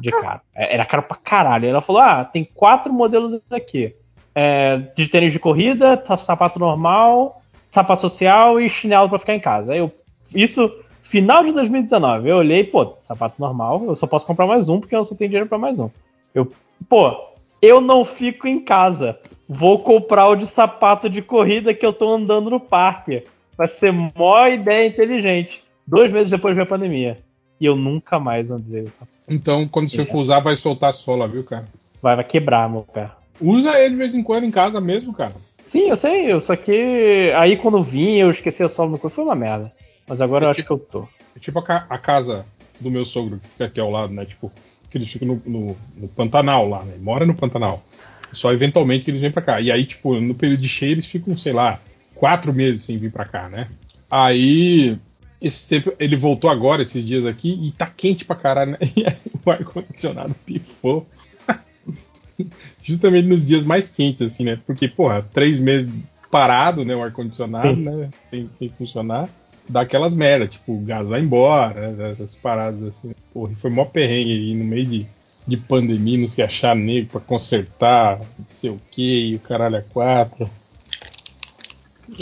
de 0.00 0.10
caro. 0.10 0.40
É, 0.54 0.74
Era 0.74 0.84
caro 0.84 1.02
pra 1.04 1.16
caralho. 1.16 1.68
Ela 1.68 1.80
falou: 1.80 2.02
ah, 2.02 2.24
tem 2.24 2.44
quatro 2.54 2.92
modelos 2.92 3.40
aqui: 3.50 3.94
É, 4.34 4.76
de 4.96 5.06
tênis 5.08 5.32
de 5.32 5.38
corrida, 5.38 5.96
ta- 5.96 6.18
sapato 6.18 6.58
normal, 6.58 7.40
sapato 7.70 8.02
social 8.02 8.60
e 8.60 8.68
chinelo 8.68 9.08
pra 9.08 9.18
ficar 9.18 9.34
em 9.34 9.40
casa. 9.40 9.72
Aí 9.72 9.78
eu, 9.78 9.90
isso, 10.34 10.70
final 11.08 11.42
de 11.42 11.52
2019. 11.52 12.28
Eu 12.28 12.36
olhei, 12.36 12.62
pô, 12.62 12.94
sapato 13.00 13.40
normal, 13.40 13.84
eu 13.86 13.94
só 13.94 14.06
posso 14.06 14.26
comprar 14.26 14.46
mais 14.46 14.68
um 14.68 14.78
porque 14.78 14.94
eu 14.94 15.04
só 15.04 15.14
tenho 15.14 15.30
dinheiro 15.30 15.48
pra 15.48 15.58
mais 15.58 15.78
um. 15.78 15.90
Eu, 16.34 16.50
pô, 16.88 17.16
eu 17.60 17.80
não 17.80 18.04
fico 18.04 18.46
em 18.46 18.60
casa. 18.60 19.18
Vou 19.48 19.80
comprar 19.80 20.28
o 20.28 20.36
de 20.36 20.46
sapato 20.46 21.08
de 21.08 21.22
corrida 21.22 21.74
que 21.74 21.84
eu 21.84 21.92
tô 21.92 22.12
andando 22.12 22.50
no 22.50 22.60
parque. 22.60 23.24
Vai 23.56 23.66
ser 23.66 23.92
mó 23.92 24.46
ideia 24.46 24.86
inteligente. 24.86 25.64
Dois 25.86 26.12
meses 26.12 26.30
depois 26.30 26.54
veio 26.54 26.66
a 26.66 26.68
pandemia. 26.68 27.18
E 27.60 27.64
eu 27.64 27.74
nunca 27.74 28.20
mais 28.20 28.50
andei 28.50 28.82
o 28.82 28.90
sapato. 28.90 29.10
Então, 29.28 29.66
quando 29.66 29.90
você 29.90 30.04
for 30.04 30.18
usar, 30.18 30.40
vai 30.40 30.56
soltar 30.56 30.90
a 30.90 30.92
sola, 30.92 31.26
viu, 31.26 31.42
cara? 31.42 31.66
Vai, 32.00 32.14
vai 32.14 32.24
quebrar 32.24 32.70
meu 32.70 32.82
pé. 32.82 33.10
Usa 33.40 33.78
ele 33.80 33.90
de 33.90 33.96
vez 33.96 34.14
em 34.14 34.22
quando 34.22 34.44
em 34.44 34.50
casa 34.50 34.80
mesmo, 34.80 35.12
cara. 35.12 35.34
Sim, 35.64 35.88
eu 35.88 35.96
sei, 35.96 36.32
eu 36.32 36.42
só 36.42 36.56
que 36.56 37.32
aí 37.36 37.56
quando 37.56 37.82
vim 37.82 38.16
eu 38.16 38.30
esqueci 38.30 38.62
a 38.62 38.70
sola 38.70 38.90
no 38.90 38.98
corpo, 38.98 39.14
foi 39.14 39.24
uma 39.24 39.34
merda. 39.34 39.72
Mas 40.08 40.20
agora 40.20 40.46
eu 40.46 40.50
acho 40.50 40.62
que 40.64 40.70
eu 40.70 40.78
tô. 40.78 41.06
É 41.36 41.38
tipo 41.40 41.58
a, 41.58 41.62
ca- 41.62 41.86
a 41.88 41.98
casa 41.98 42.46
do 42.80 42.90
meu 42.90 43.04
sogro, 43.04 43.38
que 43.38 43.48
fica 43.48 43.64
aqui 43.66 43.80
ao 43.80 43.90
lado, 43.90 44.12
né? 44.12 44.24
Tipo, 44.24 44.50
que 44.90 44.96
eles 44.98 45.10
ficam 45.10 45.28
no, 45.28 45.42
no- 45.44 45.76
no 45.96 46.08
Pantanal 46.08 46.68
lá, 46.68 46.82
né? 46.84 46.94
Mora 47.00 47.26
no 47.26 47.34
Pantanal. 47.34 47.84
Só 48.32 48.52
eventualmente 48.52 49.04
que 49.04 49.10
eles 49.10 49.20
vêm 49.22 49.30
pra 49.30 49.42
cá. 49.42 49.60
E 49.60 49.70
aí, 49.70 49.84
tipo, 49.86 50.18
no 50.20 50.34
período 50.34 50.60
de 50.60 50.68
cheio, 50.68 50.92
eles 50.92 51.06
ficam, 51.06 51.36
sei 51.36 51.52
lá, 51.52 51.80
quatro 52.14 52.52
meses 52.52 52.82
sem 52.82 52.96
vir 52.98 53.10
pra 53.12 53.24
cá, 53.24 53.48
né? 53.48 53.68
Aí, 54.10 54.98
esse 55.40 55.68
tempo, 55.68 55.92
ele 55.98 56.16
voltou 56.16 56.48
agora, 56.50 56.82
esses 56.82 57.04
dias 57.04 57.24
aqui, 57.26 57.58
e 57.66 57.72
tá 57.72 57.86
quente 57.86 58.24
pra 58.24 58.36
caralho, 58.36 58.72
né? 58.72 58.78
E 58.96 59.04
aí 59.06 59.16
o 59.44 59.50
ar-condicionado 59.50 60.34
pifou. 60.46 61.06
Justamente 62.82 63.26
nos 63.28 63.44
dias 63.44 63.64
mais 63.64 63.90
quentes, 63.90 64.22
assim, 64.22 64.44
né? 64.44 64.58
Porque, 64.66 64.88
porra, 64.88 65.22
três 65.32 65.58
meses 65.58 65.92
parado, 66.30 66.84
né? 66.84 66.94
O 66.94 67.02
ar-condicionado, 67.02 67.76
né? 67.76 68.10
Sem, 68.22 68.50
sem 68.50 68.68
funcionar. 68.68 69.28
Dá 69.68 69.82
aquelas 69.82 70.14
merda, 70.14 70.46
tipo, 70.46 70.72
o 70.72 70.80
gás 70.80 71.06
vai 71.06 71.20
embora, 71.20 71.92
né? 71.92 72.12
essas 72.12 72.34
paradas 72.34 72.82
assim. 72.82 73.12
Porra, 73.32 73.54
foi 73.54 73.70
mó 73.70 73.84
perrengue 73.84 74.32
aí 74.32 74.54
no 74.54 74.64
meio 74.64 74.86
de, 74.86 75.06
de 75.46 75.56
pandemia, 75.56 76.18
não 76.18 76.28
se 76.28 76.42
achar 76.42 76.74
nego 76.74 77.08
pra 77.10 77.20
consertar, 77.20 78.18
não 78.18 78.46
sei 78.48 78.70
o 78.70 78.80
que, 78.90 79.30
e 79.30 79.34
o 79.34 79.40
caralho 79.40 79.76
é 79.76 79.82
quatro. 79.82 80.48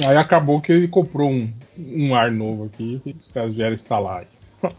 Aí 0.06 0.16
acabou 0.16 0.60
que 0.60 0.72
ele 0.72 0.88
comprou 0.88 1.30
um, 1.30 1.52
um 1.78 2.14
ar 2.14 2.32
novo 2.32 2.64
aqui 2.64 3.00
e 3.06 3.10
os 3.12 3.28
caras 3.28 3.54
vieram 3.54 3.74
instalar. 3.74 4.26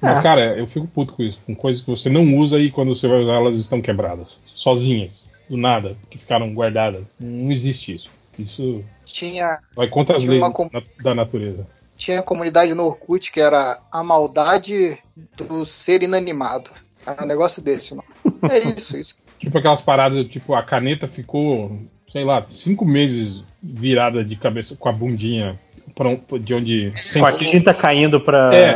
Mas, 0.00 0.18
É. 0.18 0.22
cara, 0.22 0.58
eu 0.58 0.66
fico 0.66 0.86
puto 0.86 1.14
com 1.14 1.22
isso, 1.22 1.40
com 1.46 1.54
coisas 1.54 1.82
que 1.82 1.88
você 1.88 2.10
não 2.10 2.36
usa 2.36 2.58
e 2.58 2.70
quando 2.70 2.94
você 2.94 3.08
vai 3.08 3.20
usar 3.22 3.34
elas 3.36 3.56
estão 3.58 3.80
quebradas. 3.80 4.40
Sozinhas, 4.54 5.26
do 5.48 5.56
nada, 5.56 5.96
que 6.10 6.18
ficaram 6.18 6.52
guardadas. 6.52 7.04
Não 7.18 7.50
existe 7.50 7.94
isso. 7.94 8.10
Isso 8.38 8.84
Tinha, 9.16 9.58
vai 9.74 9.88
contra 9.88 10.16
as 10.16 10.22
Tinha 10.22 10.32
leis 10.32 10.42
uma 10.44 10.82
da 11.02 11.14
natureza. 11.14 11.66
tinha 11.96 12.22
comunidade 12.22 12.74
no 12.74 12.84
Orkut 12.84 13.32
que 13.32 13.40
era 13.40 13.78
a 13.90 14.02
maldade 14.04 14.98
do 15.36 15.64
ser 15.64 16.02
inanimado. 16.02 16.70
Era 17.06 17.24
um 17.24 17.26
negócio 17.26 17.62
desse, 17.62 17.94
não. 17.94 18.04
É 18.50 18.58
isso, 18.76 18.96
isso. 18.96 19.14
Tipo 19.38 19.58
aquelas 19.58 19.82
paradas, 19.82 20.26
tipo, 20.28 20.54
a 20.54 20.62
caneta 20.62 21.06
ficou, 21.06 21.78
sei 22.08 22.24
lá, 22.24 22.42
cinco 22.42 22.84
meses 22.86 23.44
virada 23.62 24.24
de 24.24 24.34
cabeça 24.34 24.74
com 24.76 24.88
a 24.88 24.92
bundinha 24.92 25.58
pra 25.94 26.08
um- 26.08 26.20
de 26.40 26.54
onde. 26.54 26.92
sem- 26.96 27.20
Com 27.22 27.28
a 27.28 27.32
tinta 27.32 27.74
caindo 27.74 28.18
pra. 28.20 28.54
É. 28.54 28.72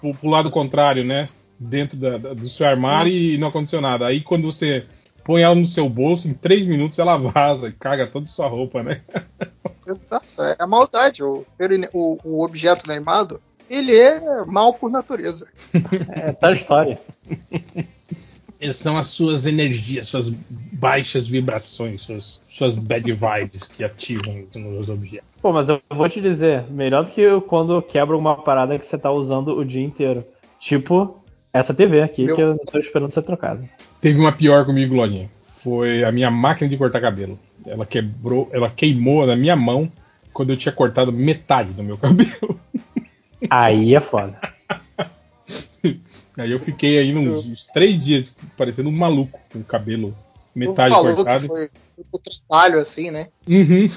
pro, 0.00 0.14
pro 0.14 0.28
lado 0.28 0.50
contrário, 0.50 1.02
né? 1.02 1.28
Dentro 1.58 1.96
da- 1.96 2.18
da- 2.18 2.34
do 2.34 2.46
seu 2.46 2.66
armário 2.66 3.10
e 3.12 3.38
no 3.38 3.46
acondicionado. 3.46 4.04
Aí 4.04 4.20
quando 4.20 4.52
você 4.52 4.84
põe 5.24 5.42
ela 5.42 5.54
no 5.54 5.66
seu 5.66 5.88
bolso, 5.88 6.28
em 6.28 6.34
três 6.34 6.66
minutos 6.66 6.98
ela 6.98 7.16
vaza 7.16 7.68
e 7.68 7.72
caga 7.72 8.06
toda 8.06 8.24
a 8.24 8.28
sua 8.28 8.48
roupa, 8.48 8.82
né? 8.82 9.00
Exato. 9.86 10.42
É 10.42 10.56
a 10.58 10.66
maldade. 10.66 11.22
O, 11.22 11.44
o, 11.92 12.18
o 12.24 12.44
objeto 12.44 12.84
inanimado, 12.84 13.40
ele 13.68 13.96
é 13.98 14.44
mal 14.44 14.74
por 14.74 14.90
natureza. 14.90 15.48
É, 16.10 16.32
tá 16.32 16.48
a 16.48 16.52
história. 16.52 17.00
Essas 18.60 18.76
são 18.76 18.96
as 18.96 19.08
suas 19.08 19.46
energias, 19.46 20.06
suas 20.06 20.30
baixas 20.30 21.26
vibrações, 21.26 22.02
suas, 22.02 22.40
suas 22.46 22.78
bad 22.78 23.10
vibes 23.12 23.68
que 23.68 23.82
ativam 23.82 24.44
nos 24.54 24.88
objetos. 24.88 25.28
Pô, 25.40 25.52
mas 25.52 25.68
eu 25.68 25.80
vou 25.90 26.08
te 26.08 26.20
dizer, 26.20 26.70
melhor 26.70 27.04
do 27.04 27.10
que 27.10 27.20
eu 27.20 27.42
quando 27.42 27.82
quebra 27.82 28.16
uma 28.16 28.36
parada 28.40 28.78
que 28.78 28.86
você 28.86 28.96
tá 28.96 29.10
usando 29.10 29.56
o 29.56 29.64
dia 29.64 29.82
inteiro. 29.82 30.24
Tipo, 30.60 31.21
essa 31.52 31.74
TV 31.74 32.02
aqui 32.02 32.24
Meu- 32.24 32.36
que 32.36 32.42
eu 32.42 32.58
tô 32.58 32.78
esperando 32.78 33.12
ser 33.12 33.22
trocada. 33.22 33.62
Teve 34.00 34.18
uma 34.18 34.32
pior 34.32 34.64
comigo, 34.64 34.94
Lojinha. 34.94 35.30
Foi 35.42 36.02
a 36.02 36.10
minha 36.10 36.30
máquina 36.30 36.68
de 36.68 36.76
cortar 36.76 37.00
cabelo. 37.00 37.38
Ela 37.66 37.86
quebrou, 37.86 38.48
ela 38.52 38.70
queimou 38.70 39.26
na 39.26 39.36
minha 39.36 39.54
mão 39.54 39.90
quando 40.32 40.50
eu 40.50 40.56
tinha 40.56 40.72
cortado 40.72 41.12
metade 41.12 41.72
do 41.72 41.82
meu 41.82 41.96
cabelo. 41.98 42.58
Aí 43.50 43.94
é 43.94 44.00
foda. 44.00 44.38
Aí 46.36 46.50
eu 46.50 46.58
fiquei 46.58 46.98
aí 46.98 47.14
uns, 47.14 47.46
uns 47.46 47.66
três 47.66 48.02
dias 48.02 48.34
parecendo 48.56 48.88
um 48.88 48.92
maluco 48.92 49.38
com 49.52 49.58
o 49.58 49.64
cabelo 49.64 50.16
metade 50.54 50.94
falou 50.94 51.14
cortado. 51.14 51.42
que 51.42 51.48
foi 51.48 51.68
o 52.10 52.18
trabalho, 52.18 52.80
assim, 52.80 53.10
né? 53.10 53.28
Uhum. 53.46 53.88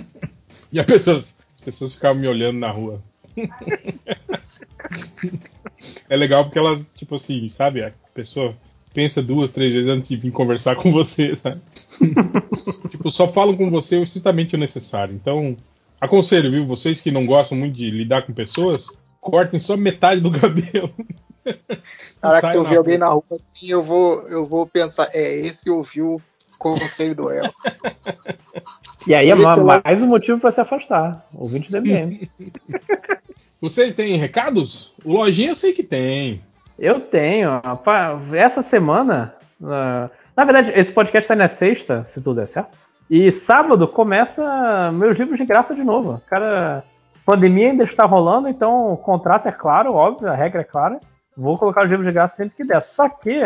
e 0.72 0.80
as 0.80 0.86
pessoas, 0.86 1.38
as 1.52 1.60
pessoas 1.60 1.94
ficavam 1.94 2.20
me 2.20 2.26
olhando 2.28 2.58
na 2.58 2.70
rua. 2.70 3.00
é 6.08 6.16
legal 6.16 6.44
porque 6.44 6.58
elas, 6.58 6.92
tipo 6.94 7.14
assim, 7.14 7.48
sabe? 7.48 7.82
A 7.82 7.92
pessoa 8.14 8.56
pensa 8.92 9.22
duas, 9.22 9.52
três 9.52 9.72
vezes 9.72 9.88
antes 9.88 10.08
de 10.08 10.16
vir 10.16 10.32
conversar 10.32 10.76
com 10.76 10.90
você, 10.92 11.34
sabe? 11.36 11.60
tipo, 12.90 13.10
só 13.10 13.28
falam 13.28 13.56
com 13.56 13.70
você 13.70 13.96
o 13.96 14.02
estritamente 14.02 14.54
o 14.54 14.58
necessário. 14.58 15.14
Então, 15.14 15.56
aconselho, 16.00 16.50
viu? 16.50 16.66
Vocês 16.66 17.00
que 17.00 17.10
não 17.10 17.26
gostam 17.26 17.56
muito 17.58 17.76
de 17.76 17.90
lidar 17.90 18.22
com 18.22 18.32
pessoas, 18.32 18.86
cortem 19.20 19.60
só 19.60 19.76
metade 19.76 20.20
do 20.20 20.30
cabelo. 20.38 20.92
Caraca, 22.20 22.50
se 22.50 22.56
eu 22.56 22.64
ver 22.64 22.76
alguém 22.76 22.98
na 22.98 23.08
rua 23.08 23.24
assim, 23.32 23.68
eu 23.68 23.82
vou, 23.82 24.28
eu 24.28 24.46
vou 24.46 24.66
pensar, 24.66 25.08
é, 25.12 25.36
esse 25.36 25.70
ouviu 25.70 26.16
o 26.16 26.22
conselho 26.58 27.14
do 27.14 27.30
El. 27.30 27.44
E 29.06 29.14
aí 29.14 29.28
é 29.28 29.32
é 29.32 29.34
mais 29.34 30.02
um 30.02 30.06
motivo 30.06 30.38
pra 30.38 30.50
se 30.50 30.60
afastar. 30.60 31.26
Ouvinte 31.34 31.70
do 31.70 31.80
MDM. 31.80 32.28
Vocês 33.60 33.94
têm 33.94 34.16
recados? 34.16 34.94
O 35.04 35.14
Lojinha 35.14 35.50
eu 35.50 35.54
sei 35.54 35.72
que 35.72 35.82
tem. 35.82 36.42
Eu 36.78 37.00
tenho. 37.00 37.60
Essa 38.34 38.62
semana. 38.62 39.34
ah, 39.62 40.08
na 40.36 40.44
verdade, 40.44 40.72
esse 40.74 40.92
podcast 40.92 41.28
sai 41.28 41.36
na 41.36 41.48
sexta, 41.48 42.04
se 42.04 42.20
tudo 42.20 42.36
der 42.36 42.48
certo. 42.48 42.78
E 43.10 43.30
sábado 43.32 43.88
começa 43.88 44.90
meus 44.92 45.18
livros 45.18 45.38
de 45.38 45.44
graça 45.44 45.74
de 45.74 45.82
novo. 45.82 46.20
Cara, 46.28 46.84
pandemia 47.26 47.70
ainda 47.70 47.84
está 47.84 48.04
rolando, 48.04 48.48
então 48.48 48.92
o 48.92 48.96
contrato 48.96 49.46
é 49.48 49.52
claro, 49.52 49.94
óbvio, 49.94 50.30
a 50.30 50.34
regra 50.34 50.60
é 50.60 50.64
clara. 50.64 50.98
Vou 51.36 51.58
colocar 51.58 51.84
os 51.84 51.90
livros 51.90 52.06
de 52.06 52.12
graça 52.12 52.36
sempre 52.36 52.56
que 52.56 52.64
der. 52.64 52.82
Só 52.82 53.08
que 53.08 53.42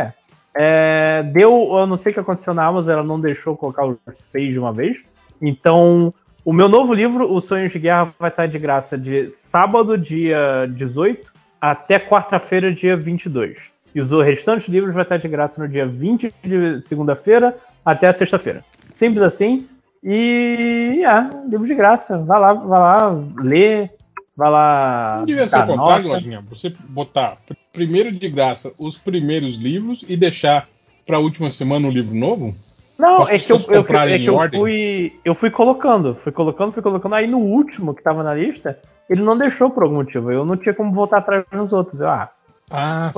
é, 0.54 1.22
deu, 1.33 1.76
eu 1.76 1.87
não 1.87 1.97
sei 1.97 2.10
o 2.10 2.15
que 2.15 2.20
aconteceu 2.20 2.54
na 2.54 2.65
Amazon, 2.65 2.92
ela 2.92 3.03
não 3.03 3.20
deixou 3.20 3.56
colocar 3.56 3.85
os 3.85 3.99
seis 4.15 4.53
de 4.53 4.58
uma 4.58 4.72
vez. 4.72 4.99
Então, 5.48 6.12
o 6.44 6.52
meu 6.52 6.68
novo 6.68 6.92
livro, 6.94 7.32
Os 7.32 7.44
Sonhos 7.44 7.72
de 7.72 7.78
Guerra, 7.78 8.14
vai 8.18 8.30
estar 8.30 8.46
de 8.46 8.58
graça 8.58 8.96
de 8.96 9.30
sábado, 9.30 9.96
dia 9.98 10.66
18, 10.74 11.32
até 11.60 11.98
quarta-feira, 11.98 12.72
dia 12.74 12.96
22. 12.96 13.58
E 13.94 14.00
os 14.00 14.10
restantes 14.10 14.68
livros 14.68 14.94
vai 14.94 15.02
estar 15.04 15.18
de 15.18 15.28
graça 15.28 15.60
no 15.62 15.68
dia 15.68 15.86
20 15.86 16.34
de 16.42 16.80
segunda-feira 16.80 17.56
até 17.84 18.12
sexta-feira. 18.12 18.64
Simples 18.90 19.22
assim. 19.22 19.68
E 20.02 21.02
é, 21.06 21.48
livro 21.48 21.66
de 21.66 21.74
graça. 21.74 22.18
Vai 22.18 22.40
lá, 22.40 22.52
vai 22.52 22.80
lá, 22.80 23.24
lê, 23.38 23.88
vai 24.36 24.50
lá. 24.50 25.16
Não 25.18 25.26
devia 25.26 25.46
ser 25.46 25.56
o 25.58 25.66
contrário. 25.66 26.08
Lojinha. 26.08 26.40
Você 26.42 26.74
botar 26.88 27.36
pr- 27.46 27.54
primeiro 27.72 28.12
de 28.12 28.28
graça 28.28 28.72
os 28.78 28.98
primeiros 28.98 29.56
livros 29.56 30.04
e 30.08 30.16
deixar 30.16 30.68
pra 31.06 31.18
última 31.18 31.50
semana 31.50 31.86
um 31.86 31.90
livro 31.90 32.14
novo? 32.14 32.54
Não, 32.98 33.28
é 33.28 33.38
que, 33.38 33.50
eu, 33.52 33.56
eu- 33.68 33.80
é 33.80 34.18
que 34.18 34.26
eu 34.26 34.38
fui. 34.50 35.20
Eu 35.24 35.34
fui 35.34 35.50
colocando, 35.50 36.14
fui 36.14 36.30
colocando, 36.32 36.72
fui 36.72 36.82
colocando. 36.82 37.14
Aí 37.14 37.26
no 37.26 37.38
último 37.38 37.94
que 37.94 38.02
tava 38.02 38.22
na 38.22 38.32
lista, 38.34 38.78
ele 39.10 39.22
não 39.22 39.36
deixou 39.36 39.70
por 39.70 39.82
algum 39.82 39.96
motivo. 39.96 40.30
Eu 40.30 40.44
não 40.44 40.56
tinha 40.56 40.72
como 40.74 40.92
voltar 40.92 41.18
atrás 41.18 41.44
nos 41.52 41.72
outros. 41.72 42.00
Eu, 42.00 42.08
ah, 42.08 42.30
Ah, 42.70 43.10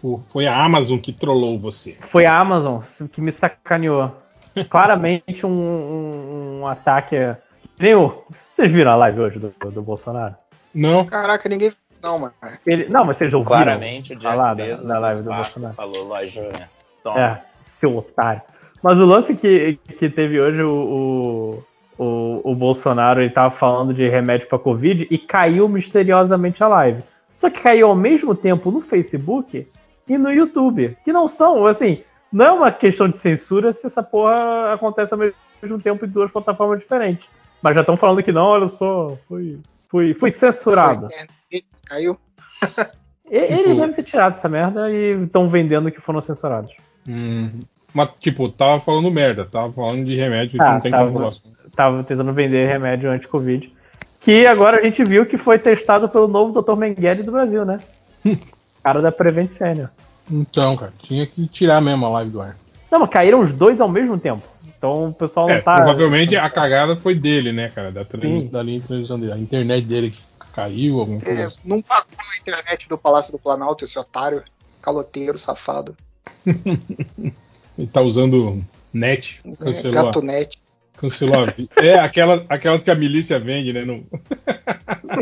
pô, 0.00 0.18
foi 0.28 0.46
a 0.46 0.54
Amazon 0.62 0.98
que 0.98 1.12
trollou 1.12 1.58
você. 1.58 1.96
foi 2.12 2.26
a 2.26 2.38
Amazon 2.38 2.80
que 3.12 3.20
me 3.20 3.32
sacaneou. 3.32 4.12
Claramente 4.70 5.44
um, 5.46 5.50
um- 5.50 6.60
um 6.60 6.66
ataque. 6.66 7.16
Nem 7.78 7.94
o- 7.94 8.22
Vocês 8.52 8.70
viram 8.70 8.92
a 8.92 8.96
live 8.96 9.20
hoje 9.20 9.38
do, 9.38 9.52
do 9.70 9.82
Bolsonaro? 9.82 10.34
Não? 10.74 11.04
Caraca, 11.06 11.48
ninguém. 11.48 11.72
Não, 12.02 12.18
mano. 12.18 12.34
Ele, 12.66 12.86
não, 12.90 13.04
mas 13.04 13.16
vocês 13.16 13.32
ouviram 13.32 13.56
Claramente 13.62 14.12
o 14.12 14.16
Jeff 14.16 14.24
falar 14.36 14.54
da, 14.54 14.66
da 14.66 14.74
do 14.74 15.00
live 15.00 15.22
do 15.22 15.32
Bolsonaro? 15.34 15.74
falou, 15.74 16.04
lojinha. 16.08 16.68
Toma. 17.02 17.18
É, 17.20 17.40
seu 17.66 17.96
otário. 17.96 18.42
Mas 18.84 19.00
o 19.00 19.06
lance 19.06 19.34
que, 19.34 19.78
que 19.96 20.10
teve 20.10 20.38
hoje, 20.38 20.62
o, 20.62 21.64
o, 21.98 22.50
o, 22.50 22.54
Bolsonaro, 22.54 23.22
ele 23.22 23.30
tava 23.30 23.50
falando 23.50 23.94
de 23.94 24.06
remédio 24.06 24.46
pra 24.46 24.58
Covid 24.58 25.08
e 25.10 25.16
caiu 25.16 25.66
misteriosamente 25.66 26.62
a 26.62 26.68
live. 26.68 27.02
Só 27.32 27.48
que 27.48 27.62
caiu 27.62 27.88
ao 27.88 27.96
mesmo 27.96 28.34
tempo 28.34 28.70
no 28.70 28.82
Facebook 28.82 29.66
e 30.06 30.18
no 30.18 30.30
YouTube. 30.30 30.98
Que 31.02 31.14
não 31.14 31.26
são, 31.26 31.64
assim, 31.64 32.02
não 32.30 32.44
é 32.44 32.52
uma 32.52 32.70
questão 32.70 33.08
de 33.08 33.18
censura 33.18 33.72
se 33.72 33.86
essa 33.86 34.02
porra 34.02 34.74
acontece 34.74 35.14
ao 35.14 35.18
mesmo 35.18 35.80
tempo 35.80 36.04
em 36.04 36.08
duas 36.10 36.30
plataformas 36.30 36.80
diferentes. 36.80 37.26
Mas 37.62 37.74
já 37.74 37.80
estão 37.80 37.96
falando 37.96 38.22
que 38.22 38.32
não, 38.32 38.48
olha 38.48 38.68
só, 38.68 39.16
fui, 39.26 39.60
fui, 39.88 40.12
fui 40.12 40.30
censurado. 40.30 41.08
Caiu. 41.86 42.18
Eles 43.30 43.78
devem 43.78 43.94
ter 43.94 44.02
tirado 44.02 44.34
essa 44.34 44.46
merda 44.46 44.92
e 44.92 45.24
estão 45.24 45.48
vendendo 45.48 45.90
que 45.90 46.02
foram 46.02 46.20
censurados. 46.20 46.70
Hum, 47.08 47.60
mas, 47.94 48.08
tipo, 48.20 48.48
tava 48.48 48.80
falando 48.80 49.10
merda, 49.10 49.44
tava 49.44 49.72
falando 49.72 50.04
de 50.04 50.14
remédio 50.16 50.58
que 50.58 50.62
Ah, 50.66 50.72
não 50.74 50.80
tem 50.80 50.90
tava. 50.90 51.06
como 51.10 51.18
falar. 51.30 51.34
Tava 51.74 52.04
tentando 52.04 52.32
vender 52.32 52.66
remédio 52.68 53.10
anti-Covid. 53.10 53.72
Que 54.20 54.46
agora 54.46 54.78
a 54.78 54.82
gente 54.82 55.04
viu 55.04 55.26
que 55.26 55.36
foi 55.38 55.58
testado 55.58 56.08
pelo 56.08 56.26
novo 56.28 56.60
Dr. 56.62 56.76
Mengele 56.76 57.22
do 57.22 57.32
Brasil, 57.32 57.64
né? 57.64 57.78
Cara 58.82 59.00
da 59.00 59.12
Prevent 59.12 59.50
Senior. 59.52 59.88
Então, 60.30 60.76
cara, 60.76 60.92
tinha 61.02 61.26
que 61.26 61.46
tirar 61.46 61.80
mesmo 61.80 62.06
a 62.06 62.08
live 62.10 62.30
do 62.30 62.40
ar. 62.40 62.56
Não, 62.90 63.00
mas 63.00 63.10
caíram 63.10 63.40
os 63.40 63.52
dois 63.52 63.80
ao 63.80 63.88
mesmo 63.88 64.18
tempo. 64.18 64.42
Então 64.78 65.08
o 65.08 65.12
pessoal 65.14 65.48
não 65.48 65.54
É, 65.54 65.60
tá. 65.60 65.76
provavelmente 65.76 66.36
a 66.36 66.48
cagada 66.50 66.94
foi 66.96 67.14
dele, 67.14 67.52
né, 67.52 67.70
cara? 67.74 67.90
Da, 67.92 68.04
trans- 68.04 68.50
da 68.50 68.62
linha 68.62 68.80
de 68.80 68.86
transmissão 68.86 69.18
dele. 69.18 69.32
A 69.32 69.38
internet 69.38 69.84
dele 69.86 70.10
que 70.10 70.20
caiu, 70.52 71.00
alguma 71.00 71.20
coisa 71.20 71.42
É, 71.42 71.48
não 71.64 71.82
pagou 71.82 72.06
a 72.18 72.40
internet 72.40 72.88
do 72.88 72.96
Palácio 72.96 73.32
do 73.32 73.38
Planalto, 73.38 73.84
esse 73.84 73.98
otário. 73.98 74.42
Caloteiro, 74.80 75.38
safado. 75.38 75.96
Ele 77.78 77.86
tá 77.86 78.00
usando 78.00 78.62
net, 78.92 79.40
É, 79.44 79.56
cancelou, 79.56 80.04
Gatonete. 80.04 80.58
cancelou 80.96 81.44
a 81.44 81.84
É, 81.84 81.98
aquelas, 81.98 82.44
aquelas 82.48 82.84
que 82.84 82.90
a 82.90 82.94
milícia 82.94 83.38
vende, 83.38 83.72
né? 83.72 83.84
No... 83.84 84.04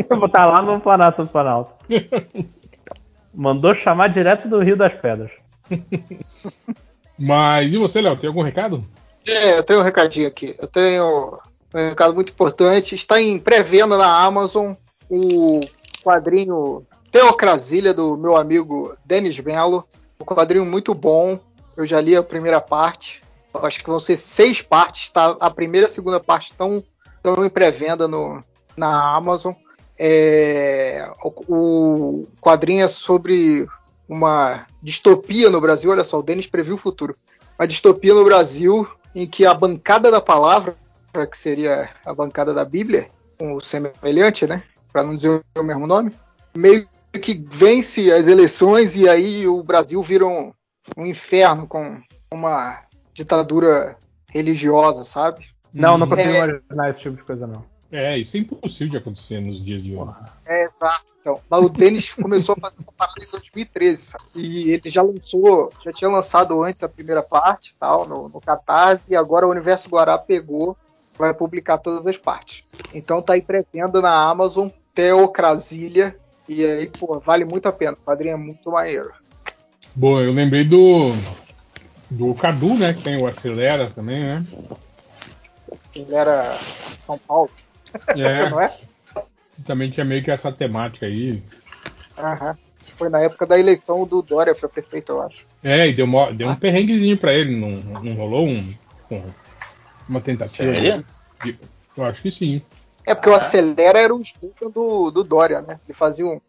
Vou 0.09 0.19
botar 0.19 0.45
lá 0.45 0.61
no 0.61 0.77
do 0.77 1.27
Planalto. 1.27 1.73
Mandou 3.33 3.73
chamar 3.75 4.09
direto 4.09 4.47
do 4.47 4.59
Rio 4.59 4.77
das 4.77 4.93
Pedras. 4.93 5.31
Mas 7.17 7.71
e 7.73 7.77
você, 7.77 8.01
Léo, 8.01 8.15
tem 8.17 8.27
algum 8.27 8.43
recado? 8.43 8.85
É, 9.27 9.57
eu 9.57 9.63
tenho 9.63 9.79
um 9.79 9.83
recadinho 9.83 10.27
aqui. 10.27 10.55
Eu 10.59 10.67
tenho 10.67 11.39
um 11.73 11.89
recado 11.89 12.13
muito 12.13 12.31
importante. 12.31 12.93
Está 12.93 13.19
em 13.21 13.39
pré-venda 13.39 13.97
na 13.97 14.23
Amazon 14.23 14.73
o 15.09 15.59
quadrinho 16.03 16.85
Teocrasília 17.11 17.93
do 17.93 18.17
meu 18.17 18.35
amigo 18.35 18.95
Denis 19.05 19.39
Mello. 19.39 19.87
Um 20.19 20.25
quadrinho 20.25 20.65
muito 20.65 20.93
bom. 20.93 21.39
Eu 21.75 21.85
já 21.85 21.99
li 21.99 22.15
a 22.15 22.23
primeira 22.23 22.61
parte. 22.61 23.21
Acho 23.53 23.79
que 23.79 23.89
vão 23.89 23.99
ser 23.99 24.17
seis 24.17 24.61
partes. 24.61 25.09
Tá? 25.09 25.37
A 25.39 25.49
primeira 25.49 25.87
e 25.87 25.89
a 25.89 25.91
segunda 25.91 26.19
parte 26.19 26.51
estão, 26.51 26.83
estão 27.15 27.45
em 27.45 27.49
pré-venda 27.49 28.07
na 28.77 29.15
Amazon. 29.15 29.53
É, 29.97 31.09
o, 31.23 31.31
o 31.53 32.27
quadrinho 32.41 32.83
é 32.83 32.87
sobre 32.87 33.67
uma 34.07 34.65
distopia 34.81 35.49
no 35.49 35.61
Brasil. 35.61 35.91
Olha 35.91 36.03
só, 36.03 36.19
o 36.19 36.23
Denis 36.23 36.47
previu 36.47 36.75
o 36.75 36.79
futuro. 36.79 37.15
Uma 37.57 37.67
distopia 37.67 38.13
no 38.13 38.23
Brasil 38.23 38.87
em 39.15 39.27
que 39.27 39.45
a 39.45 39.53
bancada 39.53 40.09
da 40.09 40.19
palavra, 40.19 40.75
que 41.29 41.37
seria 41.37 41.89
a 42.03 42.13
bancada 42.13 42.53
da 42.53 42.65
Bíblia, 42.65 43.09
o 43.39 43.59
semelhante, 43.59 44.47
né? 44.47 44.63
Para 44.91 45.03
não 45.03 45.15
dizer 45.15 45.43
o 45.57 45.63
mesmo 45.63 45.87
nome, 45.87 46.11
meio 46.55 46.87
que 47.21 47.33
vence 47.33 48.11
as 48.11 48.27
eleições 48.27 48.95
e 48.95 49.07
aí 49.07 49.47
o 49.47 49.61
Brasil 49.63 50.01
vira 50.01 50.25
um, 50.25 50.51
um 50.97 51.05
inferno 51.05 51.67
com 51.67 52.01
uma 52.31 52.81
ditadura 53.13 53.97
religiosa, 54.29 55.03
sabe? 55.03 55.45
Não, 55.73 55.97
não 55.97 56.07
consigo 56.07 56.29
É. 56.29 56.37
imaginar 56.37 56.89
esse 56.89 56.99
tipo 56.99 57.17
de 57.17 57.23
coisa, 57.23 57.47
não. 57.47 57.63
É, 57.91 58.17
isso 58.17 58.35
é 58.35 58.39
impossível 58.39 58.89
de 58.89 58.97
acontecer 58.97 59.39
nos 59.39 59.63
dias 59.63 59.83
de 59.83 59.95
hoje. 59.95 60.15
É, 60.47 60.63
exato. 60.63 61.13
Então, 61.21 61.39
mas 61.47 61.63
o 61.63 61.69
Denis 61.69 62.09
começou 62.13 62.55
a 62.57 62.61
fazer 62.61 62.79
essa 62.79 62.91
parada 62.91 63.23
em 63.23 63.29
2013, 63.29 64.03
sabe? 64.03 64.25
E 64.33 64.71
ele 64.71 64.89
já 64.89 65.03
lançou, 65.03 65.71
já 65.79 65.93
tinha 65.93 66.09
lançado 66.09 66.61
antes 66.63 66.81
a 66.81 66.89
primeira 66.89 67.21
parte, 67.21 67.75
tal, 67.79 68.07
no, 68.07 68.29
no 68.29 68.41
Catarse, 68.41 69.03
e 69.07 69.15
agora 69.15 69.45
o 69.45 69.51
Universo 69.51 69.89
Guará 69.89 70.17
pegou, 70.17 70.75
vai 71.15 71.35
publicar 71.35 71.77
todas 71.77 72.07
as 72.07 72.17
partes. 72.17 72.63
Então 72.95 73.21
tá 73.21 73.33
aí 73.33 73.43
pré-venda 73.43 74.01
na 74.01 74.23
Amazon, 74.23 74.69
Teocrasília, 74.95 76.17
e 76.49 76.65
aí, 76.65 76.89
pô, 76.89 77.19
vale 77.19 77.45
muito 77.45 77.67
a 77.67 77.71
pena. 77.71 77.93
O 77.93 78.05
quadrinho 78.05 78.33
é 78.33 78.37
muito 78.37 78.71
maneiro. 78.71 79.13
Bom, 79.95 80.19
eu 80.21 80.33
lembrei 80.33 80.63
do. 80.63 81.11
Do 82.09 82.33
Cadu, 82.35 82.75
né? 82.75 82.93
Que 82.93 83.01
tem 83.01 83.17
o 83.17 83.27
Acelera 83.27 83.89
também, 83.89 84.19
né? 84.21 84.45
Ele 85.95 86.13
era 86.13 86.57
São 87.05 87.17
Paulo, 87.17 87.49
É, 88.15 88.49
não 88.49 88.59
é? 88.59 88.71
também 89.65 89.89
tinha 89.89 90.03
meio 90.05 90.23
que 90.23 90.31
essa 90.31 90.51
temática 90.51 91.05
aí. 91.05 91.41
Aham. 92.17 92.57
Foi 92.97 93.09
na 93.09 93.19
época 93.21 93.45
da 93.45 93.57
eleição 93.59 94.05
do 94.05 94.21
Dória 94.21 94.53
para 94.53 94.69
prefeito, 94.69 95.11
eu 95.11 95.21
acho. 95.21 95.45
É, 95.63 95.87
e 95.87 95.93
deu, 95.93 96.05
mó- 96.05 96.31
deu 96.31 96.47
um 96.47 96.55
perrenguezinho 96.55 97.17
pra 97.17 97.33
ele, 97.33 97.55
não, 97.55 97.69
não 98.01 98.13
rolou 98.15 98.45
um, 98.45 98.73
um- 99.09 99.31
uma 100.07 100.21
tentativa? 100.21 100.73
Sério? 100.73 101.05
Eu 101.97 102.05
acho 102.05 102.21
que 102.21 102.31
sim. 102.31 102.61
É 103.05 103.13
porque 103.15 103.29
o 103.29 103.35
Acelera 103.35 103.99
era 103.99 104.13
o 104.13 104.21
slogan 104.21 104.71
do, 104.71 105.09
do 105.11 105.23
Dória, 105.23 105.61
né? 105.61 105.79
Ele 105.87 105.93
fazia 105.95 106.25
um. 106.25 106.39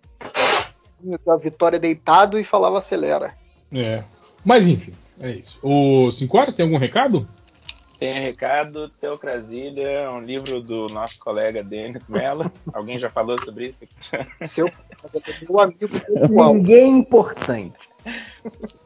A 1.28 1.36
vitória 1.36 1.78
deitado 1.78 2.38
e 2.38 2.44
falava 2.44 2.78
acelera. 2.78 3.34
É. 3.72 4.04
Mas 4.44 4.68
enfim, 4.68 4.92
é 5.20 5.30
isso. 5.30 5.58
O 5.62 6.10
5 6.10 6.38
horas 6.38 6.54
tem 6.54 6.64
algum 6.64 6.78
recado? 6.78 7.26
Tem 7.98 8.12
recado, 8.12 8.88
Teocrasília, 8.88 9.88
é 9.88 10.10
um 10.10 10.20
livro 10.20 10.60
do 10.60 10.86
nosso 10.88 11.18
colega 11.18 11.62
Denis 11.62 12.08
Mello. 12.08 12.50
Alguém 12.72 12.98
já 12.98 13.08
falou 13.08 13.38
sobre 13.38 13.68
isso? 13.68 13.86
Seu 14.46 14.70
meu 15.48 15.60
amigo 15.60 15.88
pessoal. 15.88 16.54
Ninguém 16.54 16.98
importante. 16.98 17.88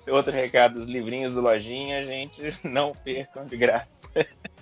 Outro 0.08 0.32
recado, 0.32 0.78
os 0.78 0.86
livrinhos 0.86 1.34
do 1.34 1.40
Lojinha, 1.40 2.04
gente, 2.04 2.40
não 2.62 2.92
percam 2.92 3.44
de 3.44 3.56
graça. 3.56 4.08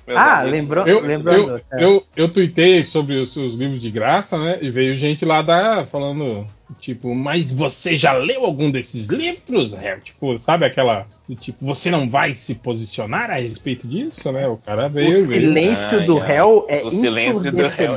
Meus 0.07 0.19
Ah, 0.21 0.39
amigos, 0.41 0.53
lembrou, 0.53 0.87
Eu, 0.87 1.01
lembrando. 1.01 1.51
eu, 1.51 1.57
é. 1.57 1.85
eu, 1.85 2.07
eu 2.17 2.29
tuitei 2.33 2.85
sobre 2.85 3.17
os 3.17 3.33
seus 3.33 3.55
livros 3.55 3.81
de 3.81 3.91
graça, 3.91 4.39
né? 4.39 4.59
E 4.63 4.71
veio 4.71 4.97
gente 4.97 5.25
lá 5.25 5.43
da, 5.43 5.85
falando, 5.85 6.47
tipo, 6.79 7.13
mas 7.15 7.53
você 7.53 7.97
já 7.97 8.13
leu 8.13 8.45
algum 8.45 8.71
desses 8.71 9.09
livros? 9.09 9.75
É, 9.75 9.97
tipo, 9.97 10.39
sabe 10.39 10.65
aquela. 10.65 11.07
do 11.29 11.35
Tipo, 11.35 11.67
você 11.67 11.91
não 11.91 12.09
vai 12.09 12.37
se 12.37 12.55
posicionar 12.55 13.31
a 13.33 13.39
respeito 13.39 13.87
disso, 13.89 14.31
né? 14.31 14.47
O 14.47 14.57
cara 14.57 14.87
o 14.87 14.91
veio, 14.91 15.27
veio. 15.27 15.43
silêncio 15.43 15.99
Ai, 16.01 16.07
do 16.07 16.19
ai. 16.21 16.29
réu 16.29 16.67
é 16.69 16.85
O 16.85 16.91
silêncio 16.93 17.51
do 17.51 17.67
réu. 17.69 17.97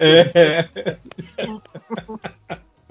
É, 0.00 0.68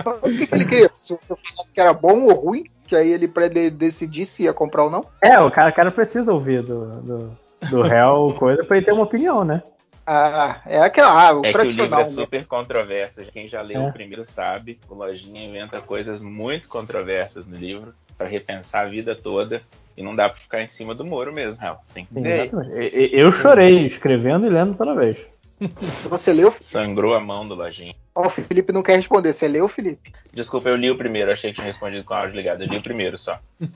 Mas 0.05 0.17
O 0.23 0.37
que, 0.37 0.47
que 0.47 0.55
ele 0.55 0.65
queria? 0.65 0.91
Se 0.95 1.11
eu 1.13 1.19
falasse 1.27 1.73
que 1.73 1.81
era 1.81 1.93
bom 1.93 2.21
ou 2.23 2.33
ruim, 2.33 2.63
que 2.85 2.95
aí 2.95 3.11
ele 3.11 3.27
ele 3.27 3.69
decidir 3.69 4.25
se 4.25 4.43
ia 4.43 4.53
comprar 4.53 4.85
ou 4.85 4.89
não. 4.89 5.05
É, 5.21 5.37
o 5.41 5.51
cara, 5.51 5.69
o 5.69 5.73
cara 5.73 5.91
precisa 5.91 6.31
ouvir 6.31 6.63
do, 6.63 6.85
do, 7.01 7.37
do 7.69 7.81
réu 7.81 8.35
coisa 8.37 8.63
pra 8.63 8.77
ele 8.77 8.85
ter 8.85 8.91
uma 8.91 9.03
opinião, 9.03 9.43
né? 9.43 9.61
Ah, 10.05 10.61
é 10.65 10.79
aquela, 10.79 11.09
ah, 11.29 11.33
o 11.33 11.45
É 11.45 11.51
que 11.51 11.57
o 11.57 11.61
livro 11.63 11.89
tradicional. 11.89 11.99
é 11.99 12.03
né? 12.03 12.09
super 12.09 12.45
controverso. 12.45 13.21
Quem 13.33 13.47
já 13.47 13.61
leu 13.61 13.81
É. 13.81 13.89
o 13.89 13.91
primeiro 13.91 14.25
sabe. 14.25 14.79
O 14.89 14.93
Lojinha 14.95 15.45
inventa 15.45 15.81
coisas 15.81 16.21
muito 16.21 16.69
controversas 16.69 17.45
no 17.45 17.57
livro 17.57 17.93
pra 18.17 18.25
repensar 18.25 18.85
a 18.85 18.89
vida 18.89 19.13
toda. 19.15 19.61
E 19.97 20.03
não 20.03 20.15
dá 20.15 20.29
pra 20.29 20.39
ficar 20.39 20.61
em 20.61 20.67
cima 20.67 20.93
do 20.95 21.03
muro 21.03 21.33
mesmo, 21.33 21.59
real. 21.59 21.81
Você 21.83 21.93
tem 21.95 22.05
que 22.05 22.19
e- 22.19 23.09
Eu 23.19 23.31
chorei 23.31 23.85
escrevendo 23.87 24.45
e 24.45 24.49
lendo 24.49 24.75
toda 24.75 24.93
vez. 24.95 25.17
Você 26.07 26.31
leu? 26.31 26.53
Sangrou 26.59 27.15
a 27.15 27.19
mão 27.19 27.45
do 27.47 27.55
Lojinha. 27.55 27.95
Ó, 28.15 28.27
o 28.27 28.29
Felipe 28.29 28.71
não 28.71 28.83
quer 28.83 28.95
responder. 28.95 29.33
Você 29.33 29.47
leu, 29.47 29.67
Felipe? 29.67 30.13
Desculpa, 30.31 30.69
eu 30.69 30.75
li 30.75 30.89
o 30.89 30.95
primeiro. 30.95 31.31
Achei 31.31 31.49
que 31.49 31.55
tinha 31.55 31.65
respondido 31.67 32.03
com 32.03 32.13
o 32.13 32.17
áudio 32.17 32.35
ligado. 32.35 32.61
Eu 32.61 32.67
li 32.67 32.77
o 32.77 32.81
primeiro 32.81 33.17
só. 33.17 33.39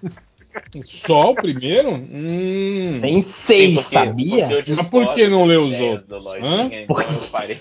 Só 0.84 1.32
o 1.32 1.36
primeiro? 1.36 1.92
Hum. 1.94 3.00
Nem 3.02 3.22
sei, 3.22 3.68
Sim, 3.70 3.74
porque- 3.76 3.90
sabia? 3.90 4.48
porque 4.48 4.72
eu 4.72 4.76
Mas 4.78 4.88
por 4.88 5.14
que 5.14 5.28
não 5.28 5.48
das 5.48 5.58
os 5.58 5.80
outros? 5.80 6.08
do 6.08 6.20
Lojinha, 6.20 6.84
então 6.84 7.02
eu 7.02 7.20
parei. 7.32 7.60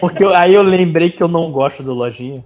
Porque 0.00 0.24
eu- 0.24 0.34
aí 0.34 0.54
eu 0.54 0.62
lembrei 0.62 1.10
que 1.10 1.22
eu 1.22 1.28
não 1.28 1.50
gosto 1.52 1.82
do 1.82 1.92
Lojinha. 1.94 2.44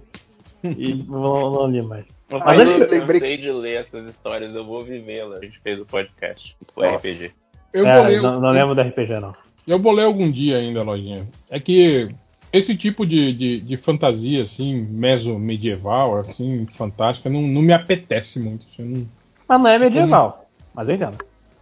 E 0.63 0.93
não, 1.07 1.51
não 1.51 1.67
li 1.69 1.81
mais. 1.81 2.05
Eu, 2.29 2.39
Mas 2.39 2.43
parei, 2.45 2.63
eu 2.63 2.67
eu 2.79 2.79
lembrei- 2.89 3.19
cansei 3.19 3.37
de 3.37 3.51
ler 3.51 3.75
essas 3.75 4.05
histórias, 4.05 4.55
eu 4.55 4.65
vou 4.65 4.81
vivê-las. 4.81 5.39
A 5.41 5.45
gente 5.45 5.59
fez 5.63 5.79
o 5.79 5.85
podcast, 5.85 6.55
o 6.75 6.81
Nossa. 6.81 7.07
RPG. 7.07 7.31
Eu, 7.73 7.87
É, 7.87 7.95
vou 7.97 8.05
ler, 8.05 8.21
não, 8.21 8.39
não 8.41 8.49
lembro 8.49 8.75
da 8.75 8.83
RPG, 8.83 9.19
não. 9.19 9.33
eu 9.67 9.79
vou 9.79 9.93
ler 9.93 10.03
algum 10.03 10.29
dia 10.29 10.57
ainda, 10.57 10.83
Lojinha. 10.83 11.27
É 11.49 11.59
que 11.59 12.09
esse 12.51 12.75
tipo 12.75 13.05
de, 13.05 13.31
de, 13.33 13.59
de 13.61 13.77
fantasia, 13.77 14.41
assim, 14.43 14.75
meso-medieval, 14.89 16.17
assim, 16.19 16.65
fantástica, 16.65 17.29
não, 17.29 17.41
não 17.43 17.61
me 17.61 17.71
apetece 17.73 18.39
muito. 18.39 18.65
assim, 18.73 18.83
Não, 18.83 19.07
Mas 19.47 19.59
não 19.59 19.67
é 19.69 19.79
medieval. 19.79 20.49
Mas 20.73 20.89
eu 20.89 20.95
entendo. 20.95 21.17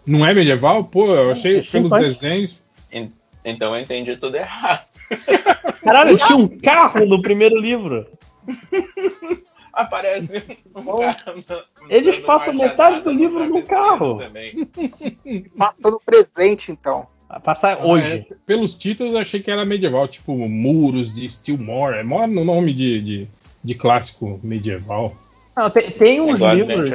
não 0.05 0.25
é 0.25 0.33
medieval? 0.33 0.83
Pô, 0.83 1.13
eu 1.13 1.31
achei 1.31 1.59
É 1.59 1.61
pelos 1.63 1.89
desenhos. 1.91 2.61
En- 2.91 3.09
Então 3.43 3.75
eu 3.75 3.81
entendi 3.81 4.17
tudo 4.17 4.35
errado. 4.37 4.85
Caralho, 5.83 6.17
tinha 6.17 6.37
um 6.37 6.47
carro 6.59 7.05
no 7.05 7.21
primeiro 7.21 7.57
livro. 7.59 8.07
Aparece 9.73 10.41
um 10.73 10.83
cara 10.99 11.15
andando- 11.27 11.63
Eles 11.89 12.17
passam 12.19 12.53
metade 12.53 13.01
do 13.01 13.11
no 13.11 13.19
livro 13.19 13.45
no 13.49 13.61
carro. 13.63 14.19
também. 14.19 14.47
Passa 15.57 15.89
no 15.91 15.99
presente, 15.99 16.71
então. 16.71 17.07
Vai 17.27 17.39
Passar 17.41 17.83
hoje. 17.85 18.25
É, 18.31 18.35
pelos 18.45 18.73
títulos 18.75 19.13
eu 19.13 19.19
achei 19.19 19.41
que 19.41 19.51
era 19.51 19.65
medieval, 19.65 20.07
tipo 20.07 20.33
Muros 20.47 21.13
de 21.13 21.27
Steelmore. 21.27 21.97
É 21.97 22.03
mó 22.03 22.25
no 22.25 22.45
nome 22.45 22.73
de, 22.73 23.01
de, 23.01 23.27
de 23.63 23.75
clássico 23.75 24.39
medieval. 24.41 25.13
Não, 25.55 25.69
tem, 25.69 25.91
tem 25.91 26.19
uns 26.21 26.35
igual 26.35 26.53
livros 26.55 26.89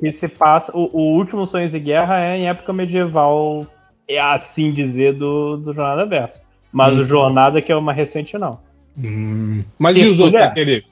que 0.00 0.10
se 0.12 0.26
passa. 0.28 0.76
O, 0.76 0.90
o 0.92 1.16
último 1.16 1.46
Sonhos 1.46 1.72
e 1.74 1.78
Guerra 1.78 2.20
é 2.20 2.38
em 2.38 2.48
época 2.48 2.72
medieval, 2.72 3.66
é 4.08 4.20
assim 4.20 4.72
dizer, 4.72 5.14
do, 5.14 5.56
do 5.58 5.72
Jornada 5.72 6.04
Verso. 6.06 6.40
Mas 6.72 6.96
Hum. 6.96 7.00
o 7.00 7.04
Jornada, 7.04 7.62
que 7.62 7.70
é 7.70 7.76
uma 7.76 7.92
recente, 7.92 8.36
não. 8.38 8.58
Hum, 8.98 9.62
Mas 9.78 9.96
e 9.96 10.04
os 10.06 10.18
outros? 10.20 10.42
Aquele. 10.42 10.84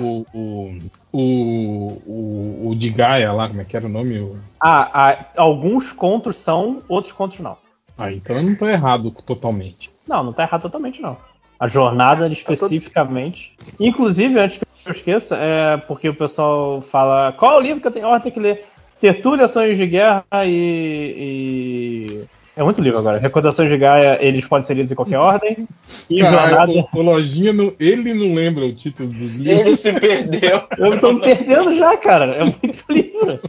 O, 0.00 0.24
o, 0.32 0.78
o, 1.12 2.02
o, 2.06 2.68
o 2.70 2.74
de 2.76 2.90
Gaia 2.90 3.32
lá, 3.32 3.48
como 3.48 3.60
é 3.60 3.64
que 3.64 3.76
era 3.76 3.86
o 3.86 3.88
nome? 3.88 4.18
O- 4.20 4.36
Ah, 4.60 4.88
ah, 4.92 5.24
alguns 5.36 5.90
contos 5.92 6.36
são, 6.36 6.80
outros 6.88 7.12
contos 7.12 7.40
não. 7.40 7.56
Ah, 7.96 8.12
então 8.12 8.36
eu 8.36 8.42
não 8.44 8.54
tô 8.54 8.68
errado 8.68 9.10
totalmente. 9.10 9.90
Não, 10.06 10.22
não 10.22 10.32
tá 10.32 10.44
errado 10.44 10.62
totalmente, 10.62 11.02
não. 11.02 11.16
A 11.58 11.66
jornada 11.66 12.28
especificamente. 12.28 13.52
Inclusive, 13.80 14.38
antes 14.38 14.58
que 14.58 14.64
eu 14.86 14.92
esqueça, 14.92 15.36
é 15.36 15.76
porque 15.76 16.08
o 16.08 16.14
pessoal 16.14 16.82
fala 16.82 17.32
qual 17.32 17.54
é 17.54 17.56
o 17.58 17.60
livro 17.60 17.80
que 17.80 17.86
eu 17.88 17.92
tenho 17.92 18.06
ordem 18.06 18.32
que 18.32 18.40
ler? 18.40 18.64
Tertúlia, 19.00 19.46
Sonhos 19.48 19.76
de 19.76 19.86
Guerra 19.86 20.24
e. 20.44 22.08
e- 22.08 22.24
É 22.56 22.62
muito 22.64 22.80
livro 22.80 22.98
agora. 22.98 23.18
Recordações 23.18 23.68
de 23.70 23.76
Gaia, 23.76 24.18
eles 24.20 24.44
podem 24.44 24.66
ser 24.66 24.74
lidos 24.74 24.90
em 24.90 24.94
qualquer 24.96 25.18
ordem. 25.18 25.56
E 26.10 26.20
Cara, 26.20 26.48
Jornada. 26.48 26.72
o, 26.72 26.88
o 26.98 27.02
Lojinha, 27.02 27.52
não- 27.52 27.72
ele 27.78 28.12
não 28.14 28.34
lembra 28.34 28.64
o 28.64 28.74
título 28.74 29.08
dos 29.10 29.34
Ele 29.38 29.54
livros. 29.54 29.80
se 29.80 29.92
perdeu. 29.92 30.62
Eu 30.78 31.00
tô 31.00 31.12
me 31.12 31.20
perdendo 31.20 31.74
já, 31.76 31.96
cara. 31.96 32.34
É 32.34 32.44
muito 32.44 32.84
livro. 32.88 33.40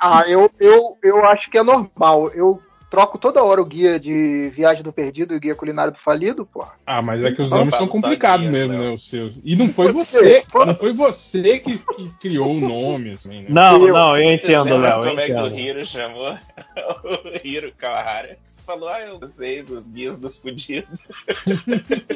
Ah, 0.00 0.24
eu, 0.28 0.50
eu, 0.60 0.98
eu 1.02 1.24
acho 1.26 1.48
que 1.50 1.56
é 1.56 1.62
normal. 1.62 2.28
Eu 2.34 2.60
troco 2.92 3.16
toda 3.16 3.42
hora 3.42 3.62
o 3.62 3.64
guia 3.64 3.98
de 3.98 4.50
Viagem 4.50 4.82
do 4.82 4.92
Perdido 4.92 5.32
e 5.32 5.38
o 5.38 5.40
guia 5.40 5.54
culinário 5.54 5.94
do 5.94 5.98
falido, 5.98 6.44
pô. 6.44 6.62
Ah, 6.86 7.00
mas 7.00 7.24
é 7.24 7.32
que 7.32 7.40
os 7.40 7.50
Não 7.50 7.58
nomes 7.60 7.74
são 7.74 7.88
complicados 7.88 8.46
mesmo, 8.50 8.72
Léo. 8.74 8.82
né? 8.82 8.90
Os 8.90 9.08
seus. 9.08 9.32
E 9.42 9.56
não 9.56 9.66
foi 9.70 9.90
Você, 9.90 10.44
você, 10.46 10.64
não 10.66 10.74
foi 10.74 10.92
você 10.92 11.58
que, 11.58 11.78
que 11.78 12.10
criou 12.20 12.50
o 12.52 12.60
nome, 12.60 13.12
assim, 13.12 13.30
né? 13.40 13.46
Não, 13.48 13.86
Eu- 13.88 13.94
não, 13.94 14.16
eu 14.18 14.30
entendo, 14.30 14.76
Léo. 14.76 15.04
Como 15.06 15.20
é 15.20 15.26
que 15.26 15.32
o 15.32 15.46
entendo. 15.46 15.58
Hiro 15.58 15.86
chamou 15.86 16.32
o 17.02 17.46
Hiro 17.46 17.72
Kawahara? 17.78 18.36
Falou, 18.66 18.90
ah, 18.90 19.00
eu 19.00 19.18
vocês, 19.18 19.70
os 19.70 19.88
guias 19.88 20.18
dos 20.18 20.36
fudidos. 20.36 21.00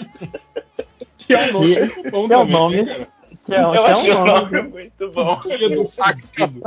Que 1.18 1.34
é 1.34 1.48
um 1.48 1.52
nome 1.54 1.74
Que- 1.74 1.80
muito 1.80 2.10
bom 2.10 2.26
que 2.28 2.32
é 2.34 2.44
nome. 2.44 2.82
né, 2.82 2.94
cara? 2.94 3.08
Que 3.46 3.54
é, 3.54 3.60
Eu 3.62 3.70
que 3.72 4.10
é 4.10 4.16
um 4.16 4.22
o 4.22 4.26
nome. 4.26 4.40
nome 4.56 4.62
muito 4.68 5.10
bom. 5.10 5.40
Guia 5.40 5.70
do 5.70 5.84
Fudido. 5.84 6.60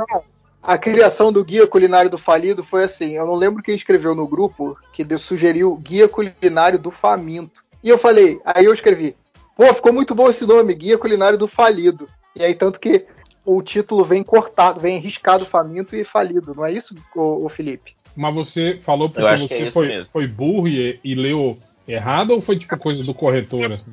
Criação, 0.62 0.74
a 0.74 0.78
criação 0.78 1.32
do 1.32 1.44
guia 1.44 1.66
culinário 1.66 2.10
do 2.10 2.18
falido 2.18 2.62
foi 2.62 2.84
assim. 2.84 3.12
Eu 3.12 3.26
não 3.26 3.34
lembro 3.34 3.62
quem 3.62 3.74
escreveu 3.74 4.14
no 4.14 4.26
grupo 4.26 4.76
que 4.92 5.06
sugeriu 5.18 5.76
guia 5.76 6.08
culinário 6.08 6.78
do 6.78 6.90
faminto. 6.90 7.64
E 7.82 7.88
eu 7.88 7.98
falei, 7.98 8.40
aí 8.44 8.64
eu 8.64 8.74
escrevi, 8.74 9.16
pô, 9.56 9.72
ficou 9.72 9.92
muito 9.92 10.14
bom 10.14 10.28
esse 10.28 10.44
nome, 10.44 10.74
guia 10.74 10.98
culinário 10.98 11.38
do 11.38 11.48
falido. 11.48 12.08
E 12.36 12.44
aí 12.44 12.54
tanto 12.54 12.78
que 12.78 13.06
o 13.44 13.62
título 13.62 14.04
vem 14.04 14.22
cortado, 14.22 14.80
vem 14.80 14.98
riscado 14.98 15.46
faminto 15.46 15.96
e 15.96 16.04
falido, 16.04 16.54
não 16.54 16.64
é 16.64 16.72
isso, 16.72 16.94
ô, 17.16 17.46
ô 17.46 17.48
Felipe? 17.48 17.96
Mas 18.14 18.34
você 18.34 18.78
falou 18.80 19.08
porque 19.08 19.26
é 19.26 19.38
você 19.38 19.62
isso 19.62 19.72
foi, 19.72 20.04
foi 20.04 20.26
burro 20.26 20.68
e, 20.68 21.00
e 21.02 21.14
leu 21.14 21.56
errado 21.88 22.32
ou 22.32 22.40
foi 22.40 22.58
tipo 22.58 22.76
coisa 22.76 23.02
do 23.02 23.14
corretor? 23.14 23.72
assim? 23.72 23.84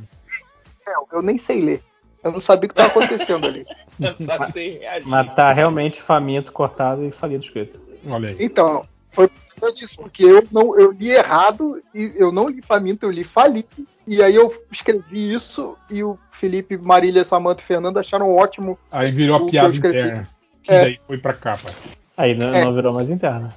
Não, 0.86 1.08
eu 1.14 1.22
nem 1.22 1.38
sei 1.38 1.62
ler. 1.62 1.82
Eu 2.24 2.32
não 2.32 2.40
sabia 2.40 2.66
o 2.66 2.74
que 2.74 2.80
estava 2.80 2.90
acontecendo 2.90 3.48
ali. 3.48 3.66
Só 4.26 4.52
sem 4.52 4.80
reagir. 4.80 5.08
Mas 5.08 5.34
tá 5.34 5.52
realmente 5.54 6.02
faminto, 6.02 6.52
cortado 6.52 7.04
e 7.04 7.12
falido 7.12 7.44
escrito. 7.44 7.80
Olha 8.10 8.30
aí. 8.30 8.38
Então, 8.40 8.86
foi 9.12 9.28
por 9.28 9.60
causa 9.60 9.76
disso, 9.76 9.98
porque 9.98 10.24
eu 10.24 10.44
não 10.52 10.78
eu 10.78 10.92
li 10.92 11.12
errado 11.12 11.82
e 11.94 12.14
eu 12.16 12.32
não 12.32 12.48
li 12.48 12.62
faminto, 12.62 13.06
eu 13.06 13.12
li 13.12 13.24
falido. 13.24 13.68
E 14.06 14.22
aí 14.22 14.36
eu 14.36 14.54
escrevi 14.72 15.34
isso 15.34 15.78
e 15.90 16.04
o 16.04 16.18
Felipe, 16.32 16.78
Marília, 16.78 17.24
Samanta 17.24 17.62
e 17.62 17.66
Fernando 17.66 17.98
acharam 17.98 18.34
ótimo. 18.36 18.78
Aí 18.92 19.12
virou 19.12 19.48
a 19.48 19.50
piada 19.50 19.76
interna. 19.76 20.28
Que 20.64 20.72
É. 20.72 20.82
daí 20.84 21.00
foi 21.08 21.18
pra 21.18 21.34
capa. 21.34 21.70
Aí 22.16 22.36
não, 22.36 22.54
É. 22.54 22.64
não 22.64 22.74
virou 22.74 22.94
mais 22.94 23.10
interna. 23.10 23.54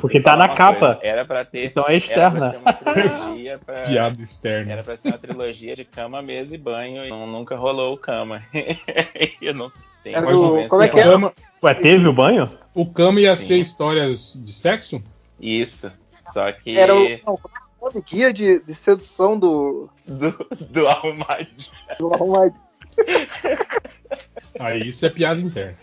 Porque 0.00 0.20
tá 0.20 0.36
na 0.36 0.48
capa. 0.48 0.94
coisa, 0.94 1.00
Era 1.02 1.24
pra 1.24 1.44
ter. 1.44 1.66
Então 1.66 1.84
é 1.88 1.96
Era 1.96 2.00
pra 2.00 2.06
externa. 2.06 2.50
ser 2.50 2.56
uma 2.58 2.72
trilogia 2.72 3.58
pra. 3.64 3.74
Piada 3.82 4.22
externa. 4.22 4.72
Era 4.72 4.82
pra 4.82 4.96
ser 4.96 5.08
uma 5.08 5.18
trilogia 5.18 5.76
de 5.76 5.84
cama, 5.84 6.22
mesa 6.22 6.54
e 6.54 6.58
banho. 6.58 7.04
E 7.04 7.08
não- 7.10 7.26
nunca 7.26 7.56
rolou 7.56 7.94
o 7.94 7.98
cama. 7.98 8.42
eu 9.42 9.54
não 9.54 9.70
tenho 10.02 10.22
como 10.22 10.60
do- 10.62 10.68
como 10.68 10.82
é 10.82 10.88
que 10.88 10.98
é? 10.98 11.02
Cama- 11.02 11.32
Ué, 11.62 11.74
teve 11.74 12.06
o 12.06 12.12
banho? 12.12 12.48
o 12.74 12.86
Kama 12.86 13.20
ia 13.20 13.34
Sim. 13.36 13.46
ser 13.46 13.56
histórias 13.58 14.32
de 14.36 14.52
sexo? 14.52 15.02
Isso. 15.40 15.90
Só 16.32 16.50
que. 16.52 16.76
Era 16.76 16.94
o, 16.94 17.08
não, 17.08 17.36
como 17.78 17.96
é 17.96 17.98
o 17.98 18.02
guia 18.02 18.32
de, 18.32 18.62
de 18.64 18.74
sedução 18.74 19.38
do, 19.38 19.88
Do, 20.06 20.32
do 20.70 20.86
arrumadinho. 20.88 21.70
do 21.98 22.12
arrumadinho. 22.14 22.60
Aí 24.58 24.88
isso 24.88 25.04
é 25.06 25.10
piada 25.10 25.40
interna. 25.40 25.74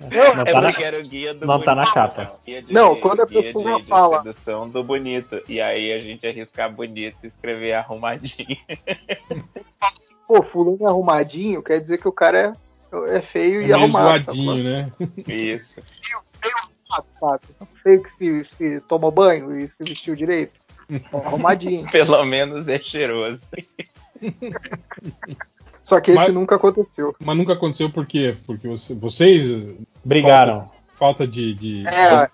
Não, 0.00 0.34
Não 0.36 0.42
É 0.42 0.44
tá 0.52 0.60
na- 0.60 0.70
era 0.80 0.98
o 0.98 1.02
guia 1.02 1.34
do 1.34 1.46
não 1.46 1.60
tá 1.60 1.74
na 1.74 1.92
capa. 1.92 2.24
não. 2.24 2.38
Guia 2.46 2.62
de- 2.62 2.72
Não, 2.72 3.00
quando 3.00 3.20
a 3.22 3.26
pessoa 3.26 3.76
de, 3.76 3.82
de 3.82 3.88
fala- 3.88 4.18
sedução 4.18 4.68
do 4.68 4.82
bonito. 4.84 5.42
E 5.48 5.60
aí 5.60 5.92
a 5.92 6.00
gente 6.00 6.26
arriscar 6.26 6.72
bonito 6.72 7.16
e 7.22 7.26
escrever 7.26 7.72
arrumadinho. 7.74 8.56
Pô, 10.26 10.42
fulano 10.42 10.78
é 10.82 10.86
arrumadinho, 10.88 11.62
quer 11.62 11.80
dizer 11.80 11.98
que 11.98 12.06
o 12.08 12.12
cara 12.12 12.56
é, 12.92 13.16
é 13.16 13.20
feio 13.20 13.60
É 13.62 13.66
e 13.66 13.72
arrumado. 13.72 14.22
zoadinho, 14.24 14.62
né? 14.64 14.92
Isso. 15.26 15.82
sabe? 16.88 17.06
sabe? 17.12 17.40
Feio 17.74 18.02
que 18.02 18.10
se, 18.10 18.44
se 18.44 18.80
toma 18.82 19.10
banho 19.10 19.58
e 19.58 19.68
se 19.68 19.82
vestiu 19.84 20.14
direito. 20.14 20.60
Arrumadinho. 21.12 21.86
Pelo 21.92 22.24
menos 22.24 22.68
é 22.68 22.78
cheiroso. 22.78 23.50
Só 25.88 25.98
que 26.02 26.10
esse 26.10 26.20
Mas- 26.20 26.34
nunca 26.34 26.56
aconteceu. 26.56 27.16
Mas 27.18 27.34
nunca 27.34 27.54
aconteceu 27.54 27.88
por 27.88 28.04
quê? 28.04 28.34
Porque 28.46 28.68
você- 28.68 28.94
vocês. 28.94 29.68
Brigaram. 30.04 30.70
Falta 30.98 31.26
de. 31.26 31.54
de- 31.54 31.86
É, 31.86 32.10
a 32.10 32.30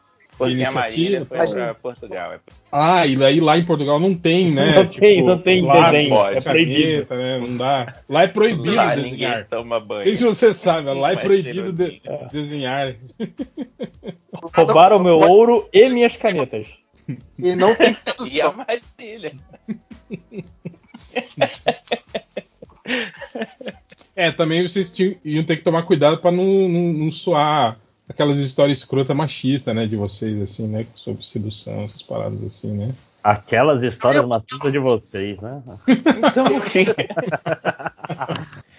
iniciativa, 0.49 1.25
foi 1.25 1.47
pra 1.47 1.73
Portugal. 1.75 2.33
É 2.33 2.41
Ah, 2.73 3.07
e 3.07 3.23
aí 3.25 3.39
lá 3.39 3.57
em 3.57 3.65
Portugal 3.65 4.01
não 4.01 4.13
tem, 4.13 4.51
né? 4.51 4.75
Não 4.83 4.87
tem- 4.89 5.23
não 5.25 5.39
tem 5.39 5.65
desenho, 5.65 6.17
é 6.27 6.41
proibido. 6.41 7.07
caneta, 7.07 7.17
né? 7.17 7.39
Não 7.39 7.57
dá. 7.57 7.95
Lá 8.09 8.23
é 8.25 8.27
proibido 8.27 8.75
Lá 8.75 8.97
desenhar. 8.97 9.47
toma 9.49 9.79
banho. 9.79 9.99
Não 10.01 10.05
sei 10.05 10.17
se 10.17 10.25
você 10.25 10.53
sabe, 10.53 10.93
lá 10.93 11.13
é 11.13 11.17
proibido 11.17 11.73
de- 11.73 12.01
cheirosinho. 12.03 12.29
desenhar. 12.33 12.97
Roubaram 14.53 14.99
meu 14.99 15.21
ouro 15.21 15.69
e 15.73 15.89
minhas 15.91 16.17
canetas. 16.17 16.67
E 17.39 17.55
não 17.55 17.73
tem 17.77 17.87
E 17.89 17.91
a 17.93 17.95
sedução. 17.95 18.55
É, 24.17 24.31
também 24.31 24.63
vocês 24.63 24.93
tinham, 24.93 25.17
iam 25.25 25.43
ter 25.43 25.57
que 25.57 25.65
tomar 25.65 25.83
cuidado 25.83 26.19
pra 26.19 26.31
não, 26.31 26.69
não, 26.69 26.93
não 26.93 27.11
soar 27.11 27.77
aquelas 28.09 28.39
histórias 28.39 28.79
escrotas 28.79 29.17
machistas, 29.17 29.75
né? 29.75 29.87
De 29.87 29.97
vocês, 29.97 30.41
assim, 30.41 30.69
né? 30.69 30.87
Sobre 30.95 31.25
sedução, 31.25 31.83
essas 31.83 32.01
paradas 32.03 32.41
assim, 32.45 32.71
né? 32.77 32.95
Aquelas 33.25 33.83
histórias 33.83 34.25
malucas 34.25 34.71
de 34.71 34.79
vocês, 34.79 35.41
né? 35.41 35.63
Então, 35.89 36.45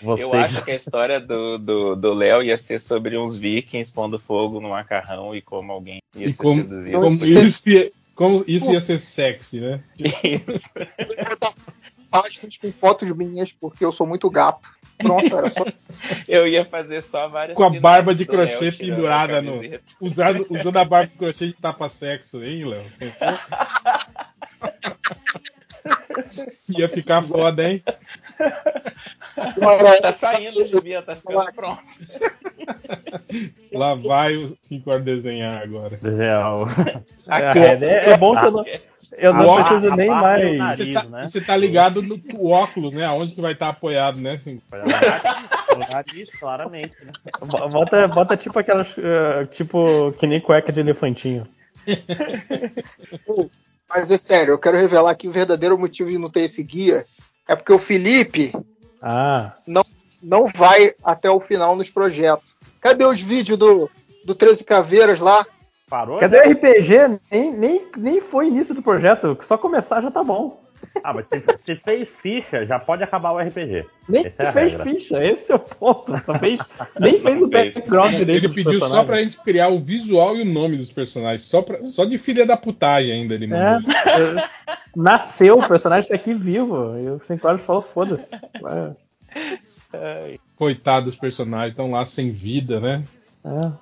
Vocês... 0.01 0.19
eu 0.19 0.33
acho 0.33 0.63
que 0.63 0.71
a 0.71 0.75
história 0.75 1.19
do 1.19 1.57
do 1.57 1.95
do 1.95 2.13
Léo 2.13 2.43
ia 2.43 2.57
ser 2.57 2.79
sobre 2.79 3.17
uns 3.17 3.35
vikings 3.35 3.91
pondo 3.91 4.19
fogo 4.19 4.61
no 4.61 4.69
macarrão 4.69 5.35
e 5.35 5.41
como 5.41 5.71
alguém 5.71 5.99
ia 6.15 6.27
E 6.27 6.31
ser 6.31 6.43
como, 6.43 6.61
seduzido. 6.61 6.99
como 6.99 7.15
isso, 7.25 7.69
ia, 7.69 7.91
como 8.13 8.45
isso 8.47 8.71
ia 8.71 8.81
ser 8.81 8.99
sexy, 8.99 9.59
né? 9.61 9.83
Isso. 9.97 10.69
Páginas 12.21 12.57
com 12.57 12.71
fotos 12.71 13.09
minhas, 13.11 13.51
porque 13.51 13.83
eu 13.83 13.91
sou 13.91 14.07
muito 14.07 14.29
gato. 14.29 14.69
Pronto, 14.97 15.37
era 15.37 15.49
só. 15.49 15.65
Eu 16.27 16.47
ia 16.47 16.65
fazer 16.65 17.01
só 17.01 17.27
várias 17.27 17.57
Com 17.57 17.63
a 17.63 17.69
barba 17.69 18.15
de 18.15 18.23
Léo 18.23 18.31
crochê 18.31 18.69
a 18.69 18.71
pendurada 18.71 19.41
no. 19.41 19.55
camiseta. 19.55 19.83
Usando, 19.99 20.45
usando 20.49 20.77
a 20.77 20.85
barba 20.85 21.07
de 21.07 21.17
crochê 21.17 21.47
de 21.47 21.53
tapa-sexo, 21.53 22.43
hein, 22.43 22.65
Léo? 22.65 22.85
Ia 26.69 26.89
ficar 26.89 27.21
foda, 27.21 27.69
hein? 27.69 27.83
Agora, 29.37 30.01
Tá 30.01 30.11
saindo, 30.11 30.67
devia, 30.67 31.01
tá 31.01 31.15
ficando 31.15 31.53
pronto. 31.53 31.83
Lá 33.73 33.95
vai 33.95 34.35
o 34.35 34.57
5 34.61 34.89
horas 34.89 35.05
desenhar 35.05 35.61
agora. 35.61 35.99
Real. 36.01 36.67
É, 37.27 37.85
é, 37.85 38.09
é 38.11 38.17
bom 38.17 38.33
que 38.33 38.45
eu 38.45 38.51
não, 38.51 38.65
eu 39.17 39.33
não 39.33 39.45
barba- 39.45 39.69
preciso 39.69 39.93
a 39.93 39.95
nem 39.95 40.07
mais. 40.09 40.57
nariz, 40.57 40.77
Você 40.77 40.93
tá, 40.93 41.03
né? 41.03 41.27
você 41.27 41.41
tá 41.41 41.57
ligado 41.57 42.01
no 42.01 42.19
o 42.35 42.49
óculos, 42.49 42.93
né? 42.93 43.05
Aonde 43.05 43.33
que 43.35 43.41
vai 43.41 43.53
estar 43.53 43.69
apoiado, 43.69 44.17
né? 44.17 44.33
Assim, 44.33 44.61
nariz, 45.91 46.29
claramente, 46.39 46.93
né? 47.03 47.11
Bota, 47.71 48.07
bota 48.07 48.37
tipo 48.37 48.57
aquelas. 48.59 48.87
eh, 48.97 49.45
tipo, 49.51 50.11
que 50.13 50.25
nem 50.27 50.39
cueca 50.41 50.71
de 50.71 50.79
elefantinho. 50.79 51.47
Mas 53.89 54.09
é 54.11 54.17
sério, 54.17 54.53
eu 54.53 54.59
quero 54.59 54.77
revelar 54.77 55.15
que 55.15 55.27
o 55.27 55.31
verdadeiro 55.31 55.77
motivo 55.77 56.09
de 56.09 56.17
não 56.17 56.29
ter 56.29 56.41
esse 56.41 56.61
guia 56.63 57.05
é 57.47 57.55
porque 57.55 57.71
o 57.71 57.77
Felipe 57.77 58.51
Ah. 59.01 59.53
não, 59.67 59.83
não 60.21 60.47
vai 60.47 60.93
até 61.03 61.29
o 61.29 61.39
final 61.39 61.75
nos 61.75 61.89
projetos. 61.89 62.55
Cadê 62.81 63.05
os 63.05 63.21
vídeos 63.21 63.57
do, 63.57 63.89
do 64.25 64.33
13 64.35 64.63
Caveiras 64.63 65.19
lá? 65.19 65.45
Parou? 65.89 66.19
Cadê 66.19 66.37
o 66.39 66.51
RPG? 66.51 67.19
Nem, 67.31 67.51
nem, 67.51 67.87
nem 67.95 68.21
foi 68.21 68.47
início 68.47 68.73
do 68.73 68.81
projeto. 68.81 69.37
Só 69.41 69.57
começar 69.57 70.01
já 70.01 70.09
tá 70.09 70.23
bom. 70.23 70.63
Ah, 71.03 71.13
mas 71.13 71.27
se, 71.27 71.43
se 71.57 71.75
fez 71.75 72.09
ficha, 72.09 72.65
já 72.65 72.79
pode 72.79 73.03
acabar 73.03 73.31
o 73.31 73.39
RPG. 73.39 73.85
Nem 74.07 74.25
Essa 74.25 74.43
é 74.43 74.51
fez 74.51 74.71
regra. 74.71 74.83
ficha, 74.83 75.23
esse 75.23 75.51
é 75.51 75.55
o 75.55 75.59
ponto. 75.59 76.23
Só 76.23 76.35
fez, 76.35 76.59
nem 76.99 77.19
fez 77.19 77.41
o 77.41 77.47
background 77.47 78.15
direito. 78.15 78.45
ele 78.45 78.53
pediu 78.53 78.79
só 78.79 79.03
pra 79.03 79.21
gente 79.21 79.37
criar 79.37 79.69
o 79.69 79.77
visual 79.77 80.35
e 80.35 80.41
o 80.41 80.45
nome 80.45 80.77
dos 80.77 80.91
personagens. 80.91 81.47
Só, 81.47 81.61
pra, 81.61 81.83
só 81.85 82.05
de 82.05 82.17
filha 82.17 82.45
da 82.45 82.57
putagem 82.57 83.11
ainda 83.11 83.33
ele 83.33 83.47
mandou. 83.47 83.89
é, 83.89 84.49
nasceu, 84.95 85.59
o 85.59 85.67
personagem 85.67 86.09
tá 86.09 86.15
aqui 86.15 86.33
vivo. 86.33 86.97
E 86.97 87.09
o 87.09 87.21
Horas 87.43 87.61
falou, 87.61 87.81
foda-se. 87.81 88.31
Coitado 90.55 91.05
dos 91.05 91.15
personagens, 91.15 91.71
estão 91.71 91.91
lá 91.91 92.05
sem 92.05 92.31
vida, 92.31 92.79
né? 92.79 93.03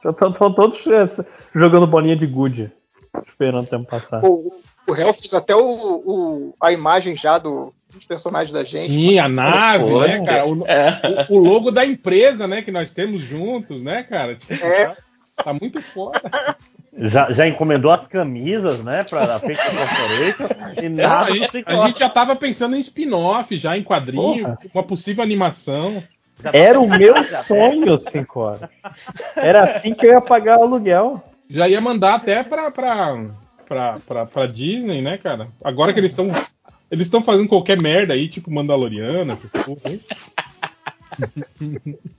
Estão 0.06 0.54
todos 0.54 0.86
é, 0.88 1.08
jogando 1.56 1.88
bolinha 1.88 2.16
de 2.16 2.26
gude. 2.28 2.72
Esperando 3.28 3.64
o 3.66 3.68
tempo 3.68 3.86
passar. 3.86 4.24
O, 4.26 4.52
o 4.88 4.92
réu 4.92 5.14
fez 5.14 5.34
até 5.34 5.56
o, 5.56 5.62
o- 5.62 6.56
a 6.60 6.72
imagem 6.72 7.16
já 7.16 7.38
do, 7.38 7.72
dos 7.92 8.04
personagens 8.06 8.52
da 8.52 8.64
gente. 8.64 8.92
Sim, 8.92 9.20
a 9.20 9.30
nave, 9.30 9.86
Pô, 9.86 10.02
né, 10.02 10.26
cara? 10.26 10.46
O, 10.48 10.68
É. 10.68 11.26
o- 11.30 11.36
o 11.36 11.38
logo 11.38 11.70
da 11.70 11.86
empresa, 11.86 12.48
né, 12.48 12.64
que 12.64 12.72
nós 12.72 12.92
temos 12.92 13.22
juntos, 13.22 13.82
né, 13.84 14.02
cara? 14.04 14.36
Tipo, 14.36 14.54
É. 14.66 14.86
tá, 14.88 15.44
tá 15.44 15.54
muito 15.54 15.80
foda. 15.82 16.20
Já, 16.96 17.32
já 17.34 17.48
encomendou 17.48 17.92
as 17.92 18.06
camisas, 18.08 18.80
né, 18.84 19.04
pra 19.04 19.40
Fake 19.40 19.60
Corporation 19.62 20.84
e 20.84 20.90
Não, 20.90 20.96
nada 21.10 21.32
a, 21.32 21.36
gente, 21.36 21.64
a 21.66 21.88
gente 21.88 22.00
já 22.00 22.10
tava 22.10 22.36
pensando 22.36 22.76
em 22.76 22.80
spin-off, 22.80 23.56
já 23.58 23.76
em 23.78 23.84
quadrinho, 23.84 24.44
Porra. 24.44 24.60
uma 24.74 24.84
possível 24.84 25.24
animação. 25.24 26.04
Tá 26.42 26.50
Era 26.54 26.80
o 26.80 26.88
meu 26.88 27.14
sonho, 27.46 27.98
5 27.98 28.40
horas. 28.40 28.70
Era 29.36 29.64
assim 29.64 29.94
que 29.94 30.06
eu 30.06 30.12
ia 30.14 30.22
pagar 30.22 30.60
o 30.60 30.64
aluguel. 30.64 31.24
Já 31.50 31.68
ia 31.68 31.80
mandar 31.80 32.16
até 32.16 32.44
pra, 32.44 32.72
pra, 32.72 33.18
pra, 33.68 34.00
pra, 34.06 34.26
pra 34.26 34.46
Disney, 34.48 35.02
né, 35.02 35.18
cara? 35.18 35.48
Agora 35.64 35.94
que 35.94 36.00
eles 36.00 36.12
estão. 36.12 36.30
Eles 36.92 37.08
estão 37.08 37.22
fazendo 37.24 37.48
qualquer 37.50 37.82
merda 37.82 38.14
aí, 38.14 38.28
tipo 38.28 38.52
Mandaloriano, 38.52 39.32
essas 39.32 39.52
coisas. 39.52 40.02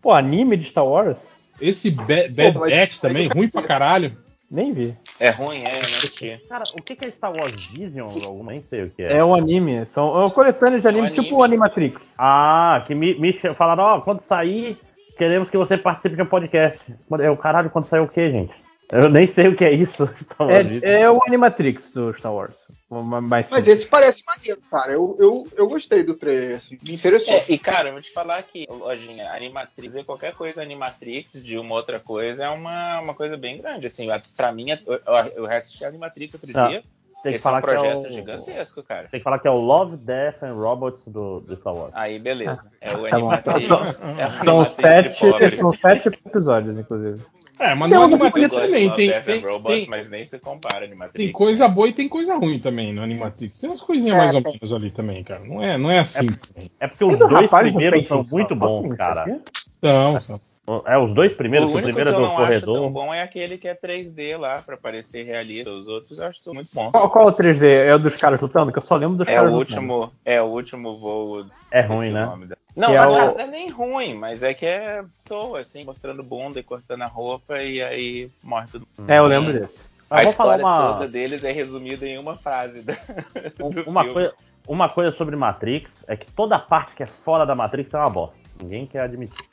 Pô, 0.00 0.12
anime 0.12 0.56
de 0.56 0.68
Star 0.70 0.86
Wars? 0.86 1.18
Esse 1.60 1.90
Ba- 1.90 2.04
Bad 2.30 2.52
Pô, 2.54 2.60
mas- 2.60 2.72
Batch 2.72 2.98
também, 2.98 3.28
ruim 3.28 3.48
pra 3.48 3.62
caralho. 3.62 4.16
Nem 4.50 4.72
vi. 4.72 4.96
É 5.20 5.30
ruim, 5.30 5.62
é, 5.64 5.76
eu 5.76 5.78
assisti. 5.78 6.40
Cara, 6.48 6.64
o 6.72 6.82
que 6.82 6.96
que 6.96 7.04
é 7.04 7.10
Star 7.10 7.30
Wars 7.30 7.54
Vision? 7.70 8.08
Alguma? 8.08 8.52
Nem 8.52 8.62
sei 8.62 8.84
o 8.84 8.90
que 8.90 9.02
é. 9.02 9.18
É 9.18 9.24
um 9.24 9.34
anime. 9.34 9.86
São 9.86 10.08
é 10.16 10.18
uma 10.20 10.30
coletânea 10.30 10.80
de 10.80 10.88
anime, 10.88 11.06
anime. 11.06 11.22
tipo 11.22 11.36
o 11.36 11.44
Animatrix. 11.44 12.14
Ah, 12.18 12.82
que 12.86 12.94
me, 12.94 13.14
me 13.14 13.32
falaram, 13.32 13.84
ó, 13.84 14.00
quando 14.00 14.20
sair, 14.20 14.76
queremos 15.16 15.48
que 15.48 15.56
você 15.56 15.76
participe 15.76 16.16
de 16.16 16.22
um 16.22 16.26
podcast. 16.26 16.80
Eu, 17.20 17.36
caralho, 17.36 17.70
quando 17.70 17.86
sair 17.86 18.00
o 18.00 18.08
quê, 18.08 18.30
gente? 18.30 18.63
Eu 18.92 19.08
nem 19.08 19.26
sei 19.26 19.48
o 19.48 19.56
que 19.56 19.64
é 19.64 19.72
isso. 19.72 20.06
Star 20.16 20.46
Wars 20.46 20.66
Vision. 20.66 20.84
É, 20.84 21.02
é 21.02 21.10
o 21.10 21.20
Animatrix 21.26 21.90
do 21.90 22.12
Star 22.12 22.32
Wars. 22.32 22.56
Mas, 22.90 23.50
Mas 23.50 23.66
esse 23.66 23.86
parece 23.86 24.22
maneiro, 24.24 24.60
cara. 24.70 24.92
Eu, 24.92 25.16
eu, 25.18 25.48
eu 25.56 25.68
gostei 25.68 26.04
do 26.04 26.14
trailer, 26.14 26.56
assim. 26.56 26.78
Me 26.82 26.94
interessou. 26.94 27.34
É, 27.34 27.44
e 27.48 27.58
cara, 27.58 27.88
eu 27.88 27.94
vou 27.94 28.02
te 28.02 28.12
falar 28.12 28.40
que, 28.42 28.66
lojinha, 28.70 29.32
Animatrix, 29.32 30.04
qualquer 30.04 30.34
coisa 30.34 30.62
Animatrix 30.62 31.42
de 31.42 31.58
uma 31.58 31.74
outra 31.74 31.98
coisa 31.98 32.44
é 32.44 32.48
uma, 32.48 33.00
uma 33.00 33.14
coisa 33.14 33.36
bem 33.36 33.58
grande, 33.58 33.86
assim, 33.86 34.06
pra 34.36 34.52
mim, 34.52 34.66
eu, 34.70 35.00
eu, 35.34 35.46
assisti 35.46 35.84
Animatrix 35.84 36.34
outro 36.34 36.50
Ah, 36.54 36.68
dia, 36.68 36.82
Tem 37.22 37.32
que 37.32 37.36
esse 37.38 37.46
é 37.46 37.50
um 37.50 37.52
falar 37.52 37.62
que 37.62 37.70
é 37.70 37.72
projeto 37.72 38.06
o... 38.06 38.12
gigantesco, 38.12 38.82
cara. 38.84 39.08
Tem 39.08 39.18
que 39.18 39.24
falar 39.24 39.38
que 39.40 39.48
é 39.48 39.50
o 39.50 39.58
Love, 39.58 39.96
Death 39.96 40.42
and 40.44 40.54
Robots 40.54 41.02
do, 41.06 41.40
do 41.40 41.56
Star 41.56 41.74
Wars. 41.74 41.92
Aí, 41.96 42.18
beleza, 42.20 42.70
é 42.80 42.94
o 42.94 43.08
Tá. 43.08 43.16
Animatrix. 43.16 43.64
São- 43.64 43.82
é 43.82 44.30
São 44.44 44.64
sete, 44.64 45.56
são 45.56 45.72
sete 45.72 46.08
episódios, 46.24 46.78
inclusive. 46.78 47.20
É, 47.58 47.74
mas 47.74 47.88
no 47.88 47.96
um 47.96 47.98
Eu 48.00 48.04
Animatrix 48.04 48.54
também 48.54 48.90
tem, 48.90 49.22
tem, 49.22 49.40
Robots, 49.40 49.76
tem, 49.76 49.86
mas 49.88 50.10
nem 50.10 50.24
se 50.24 50.38
compara 50.38 50.84
Animatrix. 50.84 51.24
tem 51.24 51.32
coisa 51.32 51.68
boa 51.68 51.88
e 51.88 51.92
tem 51.92 52.08
coisa 52.08 52.34
ruim 52.36 52.58
também 52.58 52.92
no 52.92 53.02
Animatrix. 53.02 53.58
Tem 53.58 53.70
umas 53.70 53.80
coisinhas 53.80 54.16
É, 54.16 54.18
mais 54.18 54.34
ou 54.34 54.42
menos 54.42 54.72
ali 54.72 54.90
também, 54.90 55.22
cara. 55.22 55.44
Não 55.44 55.62
é, 55.62 55.78
não 55.78 55.90
é 55.90 56.00
assim. 56.00 56.26
também. 56.26 56.70
É 56.80 56.88
porque 56.88 57.04
os 57.04 57.18
dois 57.18 57.30
não 57.30 57.48
primeiros 57.48 58.06
são 58.08 58.24
muito 58.30 58.56
bons, 58.56 58.96
cara. 58.96 59.24
Não, 59.80 60.20
só- 60.20 60.40
É, 60.86 60.96
os 60.98 61.14
dois 61.14 61.32
primeiros, 61.34 61.68
o 61.68 61.72
primeiro 61.72 61.94
que 61.94 62.08
é 62.08 62.10
eu 62.10 62.14
do 62.16 62.22
não 62.22 62.38
acho 62.38 62.60
tão 62.60 62.72
corredor. 62.72 62.90
bom 62.90 63.14
é 63.14 63.20
aquele 63.22 63.58
que 63.58 63.68
é 63.68 63.74
3D 63.74 64.36
lá, 64.38 64.62
pra 64.62 64.76
parecer 64.78 65.22
realista. 65.22 65.70
Os 65.70 65.86
outros 65.86 66.18
eu 66.18 66.26
acho 66.26 66.40
muito 66.54 66.70
bom. 66.72 66.90
Qual, 66.90 67.10
qual 67.10 67.26
o 67.28 67.32
3D? 67.32 67.66
É 67.86 67.94
o 67.94 67.98
dos 67.98 68.16
caras 68.16 68.40
lutando? 68.40 68.72
Que 68.72 68.78
eu 68.78 68.82
só 68.82 68.96
lembro 68.96 69.16
dos 69.18 69.28
É 69.28 69.34
caras 69.34 69.52
o 69.52 69.56
lutando. 69.56 69.80
último, 69.80 70.12
é 70.24 70.40
o 70.42 70.46
último 70.46 70.98
voo. 70.98 71.44
É 71.70 71.82
ruim, 71.82 72.10
né? 72.10 72.24
nome 72.24 72.46
da- 72.46 72.56
Não, 72.76 72.90
é 72.90 72.96
é, 72.96 73.06
o- 73.06 73.10
não 73.34 73.40
é 73.40 73.46
nem 73.46 73.70
ruim, 73.70 74.14
mas 74.14 74.42
é 74.42 74.52
que 74.52 74.66
é 74.66 75.04
toa, 75.24 75.60
assim, 75.60 75.84
mostrando 75.84 76.22
bunda 76.22 76.58
e 76.58 76.62
cortando 76.62 77.02
a 77.02 77.06
roupa 77.06 77.62
e 77.62 77.80
aí 77.82 78.30
morre 78.42 78.66
todo 78.70 78.86
mundo. 78.98 79.10
É, 79.10 79.18
eu 79.18 79.26
lembro 79.26 79.52
desse. 79.52 79.84
A 80.10 80.20
Eu 80.20 80.24
vou 80.24 80.32
falar 80.32 80.56
história 80.56 80.64
uma, 80.82 80.92
toda 80.94 81.08
deles 81.08 81.44
é 81.44 81.52
resumida 81.52 82.06
em 82.06 82.18
uma 82.18 82.36
frase. 82.36 82.82
da- 82.82 82.94
do 83.58 83.66
uma, 83.88 84.02
filme. 84.02 84.12
coisa, 84.12 84.34
uma 84.66 84.88
coisa 84.88 85.16
sobre 85.16 85.36
Matrix 85.36 85.90
é 86.08 86.16
que 86.16 86.26
toda 86.32 86.58
parte 86.58 86.94
que 86.94 87.02
é 87.02 87.06
fora 87.06 87.44
da 87.46 87.54
Matrix 87.54 87.92
é 87.94 87.98
uma 87.98 88.10
bosta. 88.10 88.36
Ninguém 88.62 88.86
quer 88.86 89.02
admitir. 89.02 89.44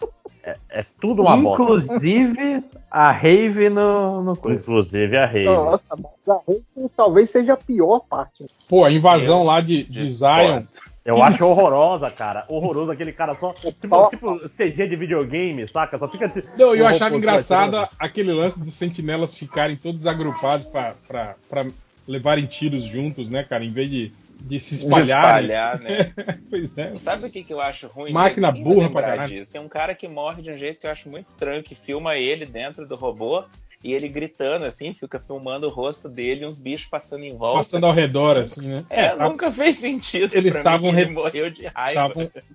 É, 0.43 0.57
é 0.69 0.85
tudo 0.99 1.21
uma 1.21 1.37
bosta. 1.37 1.63
Inclusive 1.63 2.63
a 2.89 3.11
Rave 3.11 3.69
no, 3.69 4.23
no 4.23 4.35
coisa. 4.35 4.59
Inclusive 4.59 5.17
a 5.17 5.25
Rave. 5.25 5.45
Nossa, 5.45 5.85
mas 5.91 6.29
a 6.29 6.41
Race 6.47 6.91
talvez 6.95 7.29
seja 7.29 7.53
a 7.53 7.57
pior 7.57 7.99
parte. 7.99 8.45
Pô, 8.67 8.83
a 8.83 8.91
invasão 8.91 9.39
Eu 9.39 9.45
lá 9.45 9.61
de, 9.61 9.83
de. 9.83 10.09
Zion. 10.09 10.63
Eu 11.03 11.21
acho 11.21 11.43
horrorosa, 11.43 12.11
cara. 12.11 12.45
Horroroso 12.47 12.91
aquele 12.91 13.11
cara 13.11 13.35
só. 13.35 13.53
Tipo, 13.81 14.09
tipo 14.09 14.49
CG 14.49 14.87
de 14.87 14.95
videogame, 14.95 15.67
saca? 15.67 15.97
Só 15.97 16.07
fica. 16.07 16.31
Não, 16.57 16.75
eu 16.75 16.85
achava 16.87 17.15
engraçado 17.15 17.87
aquele 17.99 18.31
lance 18.33 18.59
dos 18.59 18.73
sentinelas 18.73 19.35
ficarem 19.35 19.75
todos 19.75 20.05
agrupados 20.05 20.67
pra, 20.67 20.95
pra, 21.07 21.35
pra 21.49 21.65
levarem 22.07 22.45
tiros 22.45 22.83
juntos, 22.83 23.29
né, 23.29 23.43
cara? 23.43 23.63
Em 23.63 23.71
vez 23.71 23.89
de, 23.89 24.11
de 24.43 24.59
se 24.59 24.75
De 24.75 24.81
espalharem. 24.83 25.45
espalhar, 25.49 25.79
né? 25.79 26.13
pois 26.49 26.77
é. 26.77 26.97
Sabe 26.97 27.27
o 27.27 27.29
que, 27.29 27.43
que 27.43 27.53
eu 27.53 27.61
acho 27.61 27.87
ruim? 27.87 28.11
Máquina 28.11 28.51
burra 28.51 28.89
pra 28.89 29.01
caralho. 29.01 29.39
disso. 29.39 29.51
Tem 29.51 29.61
um 29.61 29.69
cara 29.69 29.93
que 29.95 30.07
morre 30.07 30.41
de 30.41 30.51
um 30.51 30.57
jeito 30.57 30.79
que 30.81 30.87
eu 30.87 30.91
acho 30.91 31.09
muito 31.09 31.29
estranho, 31.29 31.63
que 31.63 31.75
filma 31.75 32.15
ele 32.17 32.45
dentro 32.45 32.87
do 32.87 32.95
robô 32.95 33.43
e 33.83 33.93
ele 33.93 34.07
gritando 34.07 34.63
assim, 34.65 34.93
fica 34.93 35.19
filmando 35.19 35.65
o 35.65 35.69
rosto 35.71 36.07
dele 36.07 36.43
e 36.43 36.45
uns 36.45 36.59
bichos 36.59 36.87
passando 36.87 37.23
em 37.23 37.35
volta. 37.35 37.59
Passando 37.59 37.85
ao 37.87 37.93
redor, 37.93 38.37
assim, 38.37 38.67
né? 38.67 38.85
É, 38.89 39.09
tá- 39.09 39.27
nunca 39.29 39.51
fez 39.51 39.77
sentido. 39.77 40.35
Eles 40.35 40.55
estavam 40.55 40.91
re- 40.91 41.01
ele 41.01 41.11
morreu 41.11 41.49
de 41.49 41.65
raiva. 41.65 42.13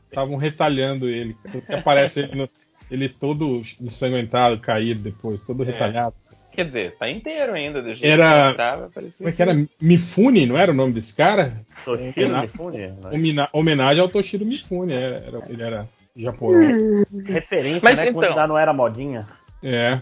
Estavam 0.09 0.37
retalhando 0.37 1.09
ele. 1.09 1.37
Tanto 1.51 1.67
que 1.67 1.73
aparece 1.73 2.21
ele, 2.21 2.37
no- 2.37 2.51
ele 2.89 3.09
todo 3.09 3.61
ensanguentado, 3.81 4.59
caído 4.61 5.01
depois, 5.03 5.43
todo 5.43 5.65
É. 5.65 5.67
retalhado. 5.67 6.15
Quer 6.57 6.65
dizer, 6.65 6.97
tá 6.99 7.09
inteiro 7.11 7.53
ainda 7.53 7.83
do 7.83 7.95
jeito 7.95 8.07
Era- 8.11 8.51
que 8.51 8.57
tava, 8.57 8.91
parecia. 8.93 9.19
Como 9.19 9.29
é 9.29 9.33
que 9.33 9.43
era? 9.43 9.67
Mifune, 9.81 10.47
não 10.47 10.57
era 10.57 10.73
o 10.73 10.75
nome 10.75 10.93
desse 10.95 11.15
cara? 11.15 11.61
Toshiro 11.85 12.13
Homena- 12.17 12.41
Mifune, 12.43 12.79
né? 12.79 12.95
Homena- 13.13 13.49
Homenagem 13.53 14.01
ao 14.03 14.09
Toshiro 14.09 14.47
Mifune. 14.47 14.93
Era, 14.95 15.17
era- 15.27 15.43
ele 15.49 15.63
era 15.63 15.89
japonês. 16.17 17.05
Referência, 17.27 17.81
Mas 17.85 17.99
né? 17.99 18.05
Quando 18.07 18.25
então- 18.25 18.31
ainda 18.31 18.47
não 18.47 18.59
era 18.59 18.73
modinha. 18.73 19.27
É. 19.63 20.01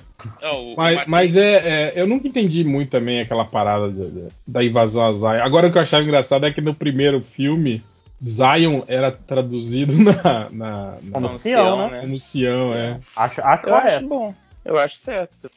Mas, 0.76 1.06
mas 1.06 1.36
é, 1.36 1.54
é, 1.56 1.92
eu 1.96 2.06
nunca 2.06 2.28
entendi 2.28 2.62
muito 2.64 2.90
também 2.90 3.20
aquela 3.20 3.44
parada 3.44 3.90
da- 3.90 4.04
da- 4.22 4.28
da 4.46 4.64
invasão 4.64 5.06
a 5.06 5.12
Zion. 5.12 5.42
Agora 5.42 5.66
o 5.68 5.72
que 5.72 5.78
eu 5.78 5.82
achava 5.82 6.02
engraçado 6.02 6.46
é 6.46 6.52
que 6.52 6.60
no 6.60 6.74
primeiro 6.74 7.20
filme, 7.20 7.82
Zion 8.22 8.82
era 8.86 9.10
traduzido 9.10 9.92
na, 9.98 10.50
na, 10.50 10.50
na- 10.50 10.98
Como 11.12 11.38
Sião, 11.38 11.38
Sião, 11.78 11.90
né? 11.90 12.00
como 12.00 12.18
Sião, 12.18 12.74
é. 12.74 13.00
Acho, 13.16 13.40
acho 13.42 13.66
Eu 13.66 13.74
acho 13.74 14.06
bom. 14.06 14.34
Eu 14.64 14.78
acho 14.78 14.96
certo. 14.98 15.50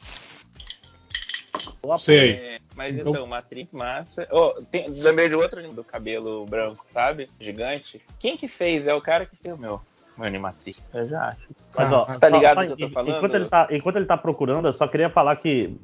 Sei. 1.98 2.32
É, 2.32 2.58
mas 2.76 2.96
Então- 2.96 3.12
então, 3.12 3.26
Matrix 3.26 3.72
massa. 3.72 4.26
Oh, 4.30 4.54
tem, 4.70 4.88
lembrei 4.88 5.28
de 5.28 5.34
outro 5.34 5.62
do 5.72 5.84
cabelo 5.84 6.44
branco, 6.46 6.84
sabe? 6.86 7.28
Gigante. 7.40 8.00
Quem 8.18 8.36
que 8.36 8.48
fez? 8.48 8.86
É 8.86 8.94
o 8.94 9.00
cara 9.00 9.24
que 9.26 9.36
fez 9.36 9.54
o 9.54 9.58
meu. 9.58 9.80
Meu 10.16 10.26
Animatrix. 10.26 10.88
Eu 10.92 11.06
já 11.08 11.28
acho. 11.28 11.48
Mas, 11.76 11.92
ó, 11.92 12.04
Ah, 12.08 12.18
tá 12.18 12.28
ligado 12.28 12.56
só- 12.56 12.62
no 12.64 12.76
que 12.76 12.82
eu 12.82 12.88
tô 12.88 12.92
falando? 12.94 13.16
Enquanto 13.16 13.34
ele, 13.36 13.44
tá, 13.48 13.68
enquanto 13.70 13.96
ele 13.96 14.04
tá 14.06 14.16
procurando, 14.16 14.66
eu 14.68 14.74
só 14.74 14.88
queria 14.88 15.08
falar 15.08 15.36
que 15.36 15.76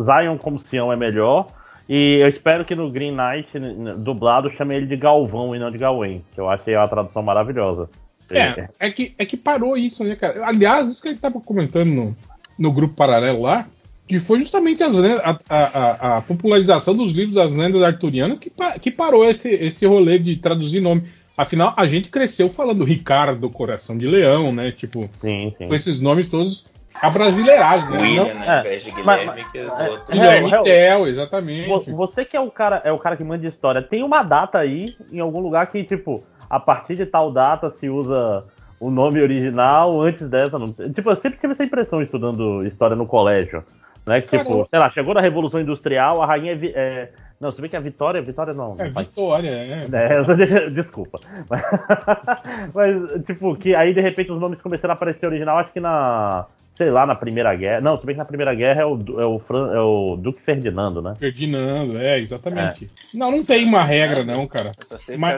Zion 0.00 0.38
como 0.38 0.60
Sião 0.60 0.92
é 0.92 0.96
melhor. 0.96 1.48
E 1.88 2.18
eu 2.22 2.28
espero 2.28 2.64
que 2.64 2.76
no 2.76 2.88
Green 2.88 3.10
Knight, 3.16 3.50
dublado, 3.98 4.48
chame 4.52 4.76
ele 4.76 4.86
de 4.86 4.94
Galvão 4.96 5.56
e 5.56 5.58
não 5.58 5.72
de 5.72 5.78
Gawain. 5.78 6.22
Que 6.32 6.40
eu 6.40 6.48
achei 6.48 6.76
a 6.76 6.86
tradução 6.86 7.20
maravilhosa. 7.20 7.90
É, 8.30 8.68
é 8.78 8.90
que, 8.92 9.12
é 9.18 9.26
que 9.26 9.36
parou 9.36 9.76
isso, 9.76 10.04
né, 10.04 10.14
cara? 10.14 10.46
Aliás, 10.46 10.86
isso 10.86 11.02
que 11.02 11.08
a 11.08 11.10
gente 11.10 11.20
tava 11.20 11.40
comentando 11.40 11.88
no, 11.90 12.16
no 12.56 12.72
grupo 12.72 12.94
paralelo 12.94 13.42
lá, 13.42 13.66
que 14.10 14.18
foi 14.18 14.40
justamente 14.40 14.82
as 14.82 14.92
a, 14.96 15.38
a- 15.48 16.16
a- 16.16 16.20
popularização 16.22 16.96
dos 16.96 17.12
livros 17.12 17.32
das 17.32 17.52
lendas 17.52 17.80
arturianas 17.80 18.40
que, 18.40 18.50
que 18.80 18.90
parou 18.90 19.24
esse, 19.24 19.48
esse 19.48 19.86
rolê 19.86 20.18
de 20.18 20.34
traduzir 20.36 20.80
nome. 20.80 21.04
Afinal, 21.36 21.72
a 21.76 21.86
gente 21.86 22.08
cresceu 22.10 22.48
falando 22.48 22.82
Ricardo, 22.82 23.48
Coração 23.48 23.96
de 23.96 24.08
Leão, 24.08 24.52
né? 24.52 24.72
Tipo, 24.72 25.08
Sim, 25.12 25.54
sim. 25.56 25.68
com 25.68 25.72
esses 25.76 26.00
nomes 26.00 26.28
todos 26.28 26.66
abrasileirados, 27.00 27.88
né? 27.88 28.00
William, 28.00 28.24
Não- 28.24 28.34
né? 28.34 28.62
é, 28.64 28.76
de 28.78 28.92
mas- 29.04 29.20
Guilherme, 29.20 29.44
que 29.52 29.58
os 29.60 29.78
é, 29.80 29.90
outros. 29.90 30.08
Guilherme 30.10 30.50
Hell, 30.52 30.62
Tell, 30.64 31.06
exatamente. 31.06 31.68
Vo- 31.68 31.84
Você 31.96 32.24
que 32.24 32.36
é 32.36 32.40
o 32.40 32.50
cara, 32.50 32.82
é 32.84 32.90
o 32.92 32.98
cara 32.98 33.16
que 33.16 33.22
manda 33.22 33.38
de 33.42 33.46
história, 33.46 33.80
tem 33.80 34.02
uma 34.02 34.24
data 34.24 34.58
aí 34.58 34.86
em 35.12 35.20
algum 35.20 35.38
lugar 35.40 35.70
que, 35.70 35.84
tipo, 35.84 36.24
a 36.50 36.58
partir 36.58 36.96
de 36.96 37.06
tal 37.06 37.30
data 37.32 37.70
se 37.70 37.88
usa 37.88 38.42
o 38.80 38.90
nome 38.90 39.20
original, 39.22 40.00
antes 40.02 40.28
dessa 40.28 40.58
não. 40.58 40.72
Tipo, 40.72 41.10
eu 41.10 41.16
sempre 41.16 41.38
tive 41.38 41.52
essa 41.52 41.62
impressão 41.62 42.02
estudando 42.02 42.66
história 42.66 42.96
no 42.96 43.06
colégio. 43.06 43.62
Né? 44.06 44.20
Que, 44.20 44.38
tipo, 44.38 44.66
sei 44.70 44.78
lá, 44.78 44.90
chegou 44.90 45.14
na 45.14 45.20
Revolução 45.20 45.60
Industrial, 45.60 46.22
a 46.22 46.26
rainha 46.26 46.52
é. 46.52 46.66
é- 46.74 47.10
Não, 47.40 47.52
se 47.52 47.60
bem 47.60 47.70
que 47.70 47.76
a 47.76 47.80
Vitória, 47.80 48.20
Vitória 48.20 48.52
não. 48.52 48.74
É 48.78 48.90
faz 48.90 49.06
Vitória, 49.06 49.64
né? 49.64 49.86
é, 49.92 50.34
deixa- 50.36 50.70
desculpa. 50.72 51.18
Mas, 51.48 51.62
mas, 52.74 53.24
tipo, 53.24 53.54
que 53.56 53.74
aí 53.74 53.92
de 53.94 54.00
repente 54.00 54.30
os 54.32 54.40
nomes 54.40 54.60
começaram 54.60 54.92
a 54.92 54.94
aparecer 54.94 55.26
original, 55.26 55.58
acho 55.58 55.72
que 55.72 55.80
na. 55.80 56.46
Sei 56.76 56.90
lá, 56.90 57.04
na 57.04 57.14
Primeira 57.14 57.54
Guerra. 57.54 57.82
Não, 57.82 58.00
se 58.00 58.06
bem 58.06 58.14
que 58.14 58.18
na 58.20 58.24
Primeira 58.24 58.54
Guerra 58.54 58.80
é 58.80 58.86
o, 58.86 58.98
é 59.20 59.26
o, 59.26 59.38
Fran- 59.38 59.70
é 59.74 59.80
o 59.80 60.16
Duque 60.16 60.40
Ferdinando, 60.40 61.02
né? 61.02 61.14
Ferdinando, 61.18 61.98
é, 61.98 62.18
exatamente. 62.18 62.88
Não, 63.12 63.30
não 63.30 63.44
tem 63.44 63.66
uma 63.66 63.82
regra, 63.82 64.24
não, 64.24 64.46
cara. 64.46 64.72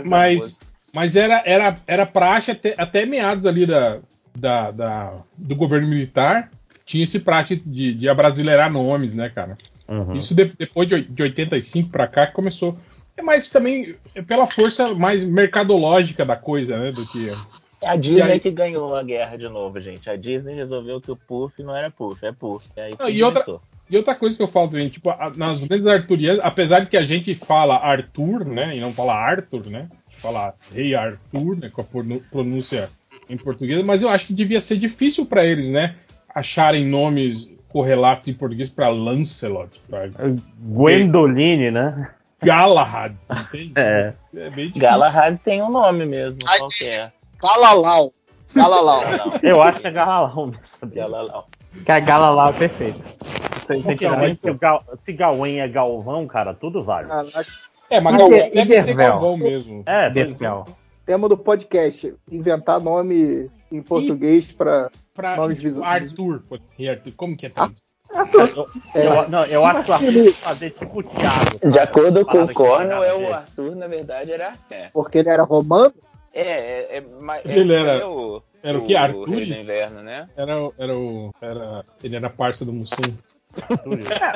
Mas, 0.05 0.35
música. 0.37 0.65
mas 0.95 1.17
era, 1.17 1.43
era, 1.45 1.77
era 1.85 2.07
praxe 2.07 2.53
até, 2.53 2.77
até 2.79 3.05
meados 3.07 3.45
ali 3.45 3.67
da, 3.67 3.99
da, 4.39 4.71
da- 4.71 5.15
do 5.37 5.57
governo 5.57 5.89
militar. 5.89 6.49
Tinha 6.85 7.05
esse 7.05 7.21
praxe 7.21 7.57
de, 7.57 7.95
de 7.95 8.09
abrasileirar 8.09 8.71
nomes, 8.73 9.15
né, 9.15 9.29
cara? 9.29 9.57
Uhum. 9.89 10.15
Isso 10.15 10.35
de- 10.35 10.53
depois 10.59 10.89
de, 10.89 11.03
de 11.03 11.23
85 11.23 11.91
pra 11.91 12.07
cá 12.07 12.27
que 12.27 12.33
começou. 12.33 12.77
É 13.17 13.23
mais 13.23 13.51
também 13.51 13.95
é 14.15 14.23
pela 14.23 14.47
força 14.47 14.95
mais 14.95 15.25
mercadológica 15.25 16.25
da 16.25 16.37
coisa, 16.37 16.79
né? 16.79 16.93
Do 16.93 17.07
que. 17.07 17.31
É 17.81 17.89
a 17.89 17.97
Disney 17.97 18.23
aí- 18.33 18.41
que 18.41 18.51
ganhou 18.51 18.95
a 18.97 19.03
guerra 19.03 19.37
de 19.37 19.49
novo, 19.49 19.81
gente. 19.81 20.09
A 20.09 20.17
Disney 20.17 20.55
resolveu 20.55 21.01
que 21.01 21.11
o 21.11 21.17
Puff 21.17 21.63
não 21.63 21.75
era 21.75 21.91
Puff, 21.91 22.25
é 22.25 22.33
Puff. 22.33 22.67
E, 22.77 22.81
aí 22.81 22.95
Ah, 22.99 23.11
e 23.11 23.23
outra-. 23.23 23.45
E 23.91 23.97
outra 23.97 24.15
coisa 24.15 24.35
que 24.37 24.43
eu 24.43 24.49
falo 24.49 24.69
também, 24.69 24.89
tipo, 24.89 25.11
a- 25.11 25.33
nas 25.37 25.61
lendas 25.61 25.87
arturianas, 25.87 26.41
apesar 26.43 26.81
de 26.81 26.87
que 26.87 26.97
a 26.97 27.03
gente 27.05 27.35
fala 27.35 27.77
Arthur, 27.77 28.47
né, 28.47 28.75
e 28.77 28.81
não 28.81 28.91
fala 28.93 29.13
Arthur, 29.13 29.67
né, 29.67 29.87
fala 30.13 30.55
Rei 30.73 30.95
Arthur, 30.95 31.59
né, 31.59 31.69
com 31.69 31.83
a 31.83 31.85
pronúncia 32.31 32.89
em 33.29 33.37
português, 33.37 33.85
mas 33.85 34.01
eu 34.01 34.09
acho 34.09 34.29
que 34.29 34.33
devia 34.33 34.61
ser 34.63 34.79
difícil 34.79 35.27
para 35.27 35.45
eles, 35.45 35.71
né, 35.71 35.97
acharem 36.35 36.87
nomes 36.87 37.55
correlatos 37.69 38.29
em 38.29 38.35
português 38.35 38.69
para 38.69 38.89
Lancelot, 38.89 39.81
para 39.89 40.11
Gwendoline, 40.61 41.71
né? 41.71 42.11
Galahad, 42.43 43.15
entende? 43.31 43.73
É. 43.77 44.15
É. 44.35 44.79
Galahad 44.79 45.39
tem 45.45 45.63
um 45.63 45.71
nome 45.71 46.05
mesmo, 46.05 46.41
Ai, 46.47 46.59
qual 46.59 46.71
que 46.71 46.85
é? 46.85 47.13
Galalau. 47.41 48.13
Galalau. 48.55 49.03
Eu 49.43 49.63
acho 49.63 49.81
que 49.81 49.87
é 49.87 49.91
Galalão, 49.91 50.49
né? 50.49 50.59
sabia? 50.79 51.03
Galalau. 51.03 51.49
Que 51.85 51.91
a 51.91 52.01
gala 52.01 52.31
lá 52.31 52.51
é 52.51 52.53
perfeito. 52.53 53.01
Tirar 53.97 54.37
se, 54.37 54.51
o 54.51 54.59
Gal, 54.59 54.85
se 54.97 55.13
Gawain 55.13 55.59
é 55.59 55.69
Galvão, 55.69 56.27
cara, 56.27 56.53
tudo 56.53 56.85
vale. 56.85 57.09
Caraca. 57.09 57.47
É, 57.89 58.01
mas 58.01 58.17
Galvão 58.17 58.39
deve 58.39 58.55
ser 58.55 58.67
Dervel? 58.67 59.09
Galvão 59.09 59.37
mesmo. 59.37 59.83
É, 59.87 60.07
é. 60.07 60.11
Dervel. 60.11 60.67
Tema 61.07 61.29
do 61.29 61.37
podcast: 61.37 62.15
inventar 62.31 62.81
nome 62.81 63.51
em 63.71 63.83
português 63.83 64.53
pra. 64.53 64.91
Pra, 65.15 65.37
tipo. 65.55 65.83
Arthur, 65.85 66.43
Rei 66.77 66.89
Arthur, 66.89 67.13
como 67.17 67.37
que 67.37 67.47
é 67.47 67.49
traduzido? 67.51 67.87
É, 68.95 69.07
Eu, 69.07 69.29
não, 69.31 69.45
eu 69.47 69.65
acho 69.65 69.85
que 69.85 69.91
o 69.91 69.95
Arthur 69.95 70.33
fazer 70.35 70.71
tipo 70.71 70.99
o 70.99 71.03
Thiago. 71.03 71.71
De 71.71 71.79
acordo 71.79 72.27
com 72.27 72.43
o 72.43 72.53
Cornell, 72.53 72.89
nada 72.89 73.07
é 73.07 73.15
o. 73.15 73.33
Arthur, 73.33 73.75
na 73.75 73.87
verdade, 73.87 74.33
era. 74.33 74.53
É, 74.71 74.91
porque 74.93 75.19
ele 75.19 75.31
era 75.31 75.43
romano? 75.43 75.93
é, 76.35 76.43
é, 76.43 76.97
é, 76.99 77.01
mas- 77.01 77.43
é, 77.49 77.59
Ele 77.59 77.73
era- 77.73 77.93
é 78.01 78.05
o, 78.05 78.43
era 78.63 78.79
o 78.79 78.87
que, 78.87 78.95
do 79.31 79.41
Inverno, 79.43 80.03
né? 80.03 80.29
Era, 80.37 80.61
o- 80.63 80.75
era 80.79 80.95
o. 80.97 81.31
Era, 81.41 81.85
ele 82.05 82.17
era 82.17 82.29
parça 82.29 82.65
do 82.67 82.73
Mussum. 82.73 82.97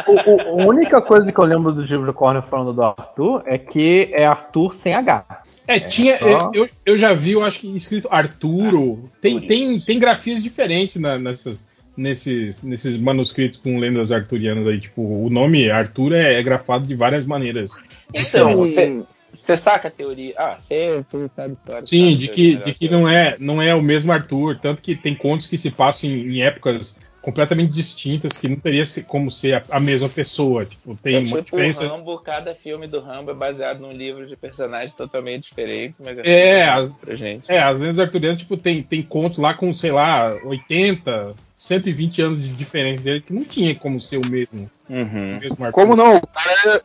O, 0.06 0.30
o- 0.30 0.62
a 0.62 0.66
única 0.66 1.00
coisa 1.00 1.32
que 1.32 1.38
eu 1.38 1.44
lembro 1.44 1.72
do 1.72 1.82
livro 1.82 2.04
do 2.06 2.12
Cornell 2.12 2.42
falando 2.42 2.72
do 2.72 2.82
Arthur 2.82 3.42
é 3.46 3.56
que 3.58 4.10
é 4.12 4.26
Arthur 4.26 4.74
sem 4.74 4.94
H. 4.94 5.24
É, 5.66 5.80
tinha. 5.80 6.18
só- 6.18 6.50
Eu, 6.54 6.68
eu 6.84 6.96
já 6.98 7.12
vi, 7.12 7.32
eu 7.32 7.44
acho 7.44 7.60
que 7.60 7.76
escrito 7.76 8.08
Arturo. 8.10 9.10
Tem, 9.20 9.40
tem, 9.40 9.80
tem 9.80 9.98
grafias 9.98 10.42
diferentes 10.42 11.00
na- 11.00 11.18
nessas, 11.18 11.68
nesses, 11.96 12.62
nesses 12.62 12.98
manuscritos 12.98 13.58
com 13.58 13.78
lendas 13.78 14.12
arturianas 14.12 14.66
aí. 14.66 14.80
Tipo, 14.80 15.02
o 15.02 15.30
nome 15.30 15.70
Arthur 15.70 16.12
é, 16.12 16.34
é 16.34 16.42
grafado 16.42 16.86
de 16.86 16.94
várias 16.94 17.24
maneiras. 17.24 17.72
Então, 18.14 18.50
Sim. 18.50 18.56
você, 18.56 19.02
você 19.32 19.56
saca 19.56 19.88
a 19.88 19.90
teoria? 19.90 20.34
Ah, 20.36 20.58
você 20.60 21.04
sabe. 21.34 21.56
Sim, 21.84 22.10
sabe 22.10 22.16
de 22.16 22.28
que, 22.28 22.56
de 22.56 22.74
que 22.74 22.84
melhor 22.86 23.00
não 23.00 23.08
é, 23.08 23.36
não 23.38 23.62
é 23.62 23.74
o 23.74 23.82
mesmo 23.82 24.12
Arthur. 24.12 24.58
Tanto 24.60 24.80
que 24.82 24.94
tem 24.94 25.14
contos 25.14 25.46
que 25.46 25.58
se 25.58 25.70
passam 25.70 26.08
em, 26.10 26.36
em 26.36 26.42
épocas 26.42 26.98
completamente 27.26 27.72
distintas, 27.72 28.38
que 28.38 28.48
não 28.48 28.54
teria 28.56 28.86
se- 28.86 29.02
como 29.02 29.32
ser 29.32 29.54
a, 29.56 29.64
a 29.70 29.80
mesma 29.80 30.08
pessoa. 30.08 30.64
Tipo, 30.64 30.94
tem 30.94 31.16
É 31.16 31.18
uma 31.18 31.26
tipo 31.42 31.42
diferença. 31.42 31.84
o 31.84 31.88
Rambo, 31.88 32.18
cada 32.20 32.54
filme 32.54 32.86
do 32.86 33.00
Rambo 33.00 33.32
é 33.32 33.34
baseado 33.34 33.80
num 33.80 33.90
livro 33.90 34.28
de 34.28 34.36
personagens 34.36 34.94
totalmente 34.94 35.48
diferentes, 35.48 36.00
mas 36.00 36.16
É, 36.22 36.66
tudo 36.70 36.78
as- 36.84 36.92
pra 37.00 37.16
gente. 37.16 37.44
É, 37.50 37.58
as 37.60 37.80
lendas 37.80 37.98
arturianas, 37.98 38.38
tipo, 38.40 38.56
tem, 38.56 38.80
tem 38.80 39.02
contos 39.02 39.40
lá 39.40 39.52
com, 39.54 39.74
sei 39.74 39.90
lá, 39.90 40.38
80, 40.44 41.34
120 41.56 42.22
anos 42.22 42.44
de 42.44 42.50
diferença 42.50 43.02
dele, 43.02 43.20
que 43.20 43.32
não 43.32 43.42
tinha 43.44 43.74
como 43.74 44.00
ser 44.00 44.18
o 44.18 44.26
mesmo, 44.30 44.70
Uhum. 44.88 45.36
o 45.36 45.40
mesmo. 45.40 45.72
Como 45.72 45.96
não? 45.96 46.18
O 46.18 46.26
cara, 46.28 46.82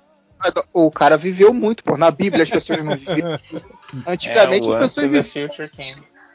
o 0.73 0.89
cara 0.89 1.17
viveu 1.17 1.53
muito, 1.53 1.83
pô. 1.83 1.95
Na 1.97 2.09
Bíblia 2.09 2.41
as 2.41 2.49
pessoas 2.49 2.83
não 2.83 2.97
viviam. 2.97 3.39
Antigamente 4.07 4.67
é, 4.67 4.73
as 4.73 4.79
pessoas 4.79 5.07
viviam. 5.07 5.49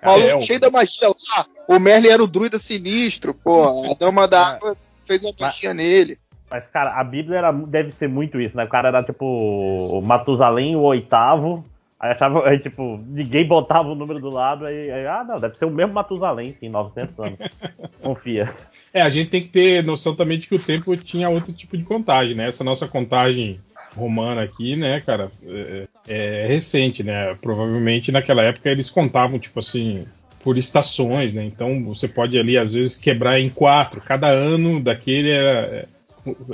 Maluco 0.06 0.38
É, 0.38 0.40
cheio 0.40 0.60
da 0.60 0.70
magia 0.70 1.08
lá. 1.08 1.46
O 1.68 1.78
Merlin 1.78 2.08
era 2.08 2.22
o 2.22 2.26
druida 2.26 2.58
sinistro, 2.58 3.34
pô. 3.34 3.90
A 3.90 3.94
dama 3.94 4.26
da 4.26 4.46
água 4.48 4.76
fez 5.04 5.22
uma 5.22 5.32
magia 5.38 5.74
nele. 5.74 6.18
Mas, 6.50 6.64
cara, 6.72 6.98
a 6.98 7.02
Bíblia 7.02 7.38
era, 7.38 7.52
deve 7.52 7.90
ser 7.92 8.08
muito 8.08 8.40
isso, 8.40 8.56
né? 8.56 8.64
O 8.64 8.68
cara 8.68 8.88
era 8.88 9.02
tipo 9.02 9.24
o 9.26 10.00
Matusalém, 10.00 10.76
o 10.76 10.82
oitavo. 10.82 11.64
Aí 11.98 12.12
achava, 12.12 12.46
aí, 12.46 12.58
tipo, 12.58 13.02
ninguém 13.06 13.48
botava 13.48 13.88
o 13.88 13.94
número 13.94 14.20
do 14.20 14.28
lado, 14.28 14.66
aí, 14.66 14.90
aí, 14.90 15.06
ah, 15.06 15.24
não, 15.24 15.40
deve 15.40 15.56
ser 15.56 15.64
o 15.64 15.70
mesmo 15.70 15.94
Matusalém, 15.94 16.54
sim, 16.60 16.68
900 16.68 17.18
anos. 17.18 17.38
Confia. 18.02 18.52
É, 18.92 19.00
a 19.00 19.08
gente 19.08 19.30
tem 19.30 19.40
que 19.40 19.48
ter 19.48 19.82
noção 19.82 20.14
também 20.14 20.38
de 20.38 20.46
que 20.46 20.54
o 20.54 20.58
tempo 20.58 20.94
tinha 20.96 21.30
outro 21.30 21.54
tipo 21.54 21.76
de 21.76 21.84
contagem, 21.84 22.34
né? 22.34 22.48
Essa 22.48 22.62
nossa 22.62 22.86
contagem 22.86 23.60
romana 23.96 24.42
aqui, 24.42 24.76
né, 24.76 25.00
cara, 25.00 25.30
é, 25.46 25.88
é 26.06 26.46
recente, 26.46 27.02
né? 27.02 27.34
Provavelmente 27.40 28.12
naquela 28.12 28.42
época 28.42 28.70
eles 28.70 28.90
contavam, 28.90 29.38
tipo 29.38 29.58
assim, 29.58 30.06
por 30.40 30.56
estações, 30.56 31.34
né? 31.34 31.44
Então 31.44 31.82
você 31.84 32.06
pode 32.06 32.38
ali, 32.38 32.56
às 32.56 32.72
vezes, 32.72 32.94
quebrar 32.96 33.40
em 33.40 33.48
quatro. 33.48 34.00
Cada 34.00 34.28
ano 34.28 34.80
daquele 34.80 35.30
era, 35.30 35.88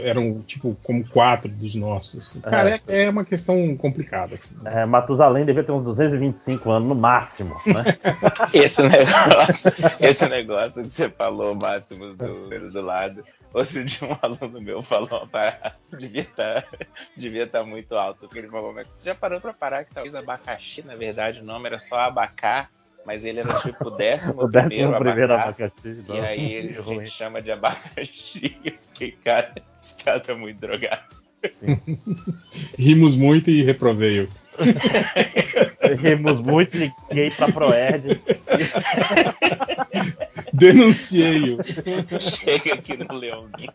eram, 0.01 0.43
tipo, 0.43 0.77
como 0.83 1.07
quatro 1.09 1.51
dos 1.51 1.75
nossos. 1.75 2.35
Cara, 2.43 2.81
é, 2.89 3.05
é 3.05 3.11
uma 3.11 3.25
questão 3.25 3.77
complicada. 3.77 4.35
Assim. 4.35 4.55
É, 4.65 4.85
Matusalém 4.85 5.45
devia 5.45 5.63
ter 5.63 5.73
uns 5.73 5.85
225 5.85 6.71
anos 6.71 6.89
no 6.89 6.95
máximo, 6.95 7.55
né? 7.67 7.99
Esse 8.53 8.83
negócio, 8.83 9.73
esse 10.01 10.29
negócio 10.29 10.83
que 10.83 10.91
você 10.91 11.09
falou, 11.09 11.55
Máximos, 11.55 12.17
do 12.17 12.71
do 12.71 12.81
lado. 12.81 13.25
Outro 13.53 13.85
dia 13.85 14.09
um 14.09 14.17
aluno 14.23 14.61
meu 14.61 14.83
falou 14.83 15.09
uma 15.11 15.27
parada, 15.27 15.77
devia 15.99 16.23
estar 16.23 16.67
devia 17.17 17.47
tá 17.47 17.63
muito 17.63 17.95
alto. 17.95 18.21
Porque 18.21 18.39
ele 18.39 18.49
falou, 18.49 18.73
mas 18.73 18.87
você 18.97 19.07
já 19.11 19.15
parou 19.15 19.41
pra 19.41 19.53
parar 19.53 19.85
que 19.85 19.95
talvez 19.95 20.15
abacaxi, 20.15 20.83
na 20.83 20.97
verdade, 20.97 21.41
o 21.41 21.45
nome 21.45 21.67
era 21.67 21.79
só 21.79 22.01
abacá? 22.01 22.69
Mas 23.05 23.25
ele 23.25 23.41
era 23.41 23.61
tipo 23.61 23.89
o 23.89 23.91
décimo, 23.91 24.43
O 24.45 24.49
décimo 24.49 24.69
primeiro, 24.69 24.99
primeiro 24.99 25.35
abacate. 25.35 25.63
abacaxi. 25.63 26.05
E 26.09 26.21
aí 26.21 26.37
que 26.37 26.55
ele, 26.55 26.79
a 26.79 26.83
gente 26.83 27.11
chama 27.11 27.43
de 27.43 27.51
abacaxi. 27.53 28.57
Eu 28.65 28.75
fiquei, 28.81 29.13
cara, 29.25 29.55
esse 29.81 29.95
cara 30.03 30.21
tá 30.21 30.35
muito 30.35 30.59
drogado. 30.61 31.23
Rimos 32.79 33.17
muito 33.17 33.51
e 33.51 33.65
reprovei-o. 33.65 34.29
Rimos 35.99 36.39
muito, 36.41 36.77
liguei 36.77 37.31
pra 37.31 37.51
Proerd. 37.51 38.21
Denunciei-o. 40.53 41.59
Chega 42.21 42.75
aqui 42.75 42.97
no 42.97 43.15
Leãozinho. 43.15 43.73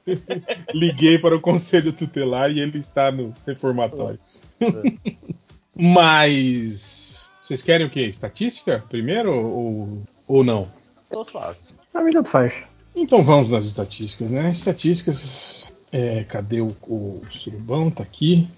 Liguei 0.74 1.20
para 1.20 1.36
o 1.36 1.42
conselho 1.42 1.92
tutelar 1.92 2.52
e 2.52 2.60
ele 2.60 2.78
está 2.80 3.12
no 3.12 3.34
reformatório. 3.46 4.20
Mas. 5.76 7.07
Vocês 7.48 7.64
querem 7.64 7.88
o 7.88 7.90
quê? 7.90 8.02
Estatística 8.02 8.84
primeiro 8.90 9.34
ou, 9.34 10.02
ou 10.28 10.44
não? 10.44 10.68
Pra 11.94 12.04
mim 12.04 12.12
tanto 12.12 12.28
faz. 12.28 12.54
Então 12.94 13.24
vamos 13.24 13.52
nas 13.52 13.64
estatísticas, 13.64 14.32
né? 14.32 14.52
Estatísticas. 14.52 15.72
É, 15.90 16.26
cadê 16.26 16.60
o, 16.60 16.76
o 16.86 17.22
surubão? 17.30 17.90
Tá 17.90 18.04
aqui. 18.04 18.50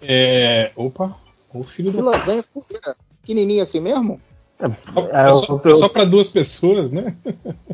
É, 0.00 0.70
opa, 0.76 1.16
o 1.52 1.64
filho 1.64 1.90
Que 1.90 1.96
do. 1.96 2.04
lasanha 2.04 2.44
fogueira. 2.54 2.94
Pequenininho 3.20 3.64
assim 3.64 3.80
mesmo? 3.80 4.20
É 4.60 5.32
só, 5.32 5.60
é 5.64 5.74
só 5.74 5.88
para 5.88 6.04
duas 6.04 6.28
pessoas, 6.28 6.92
né? 6.92 7.16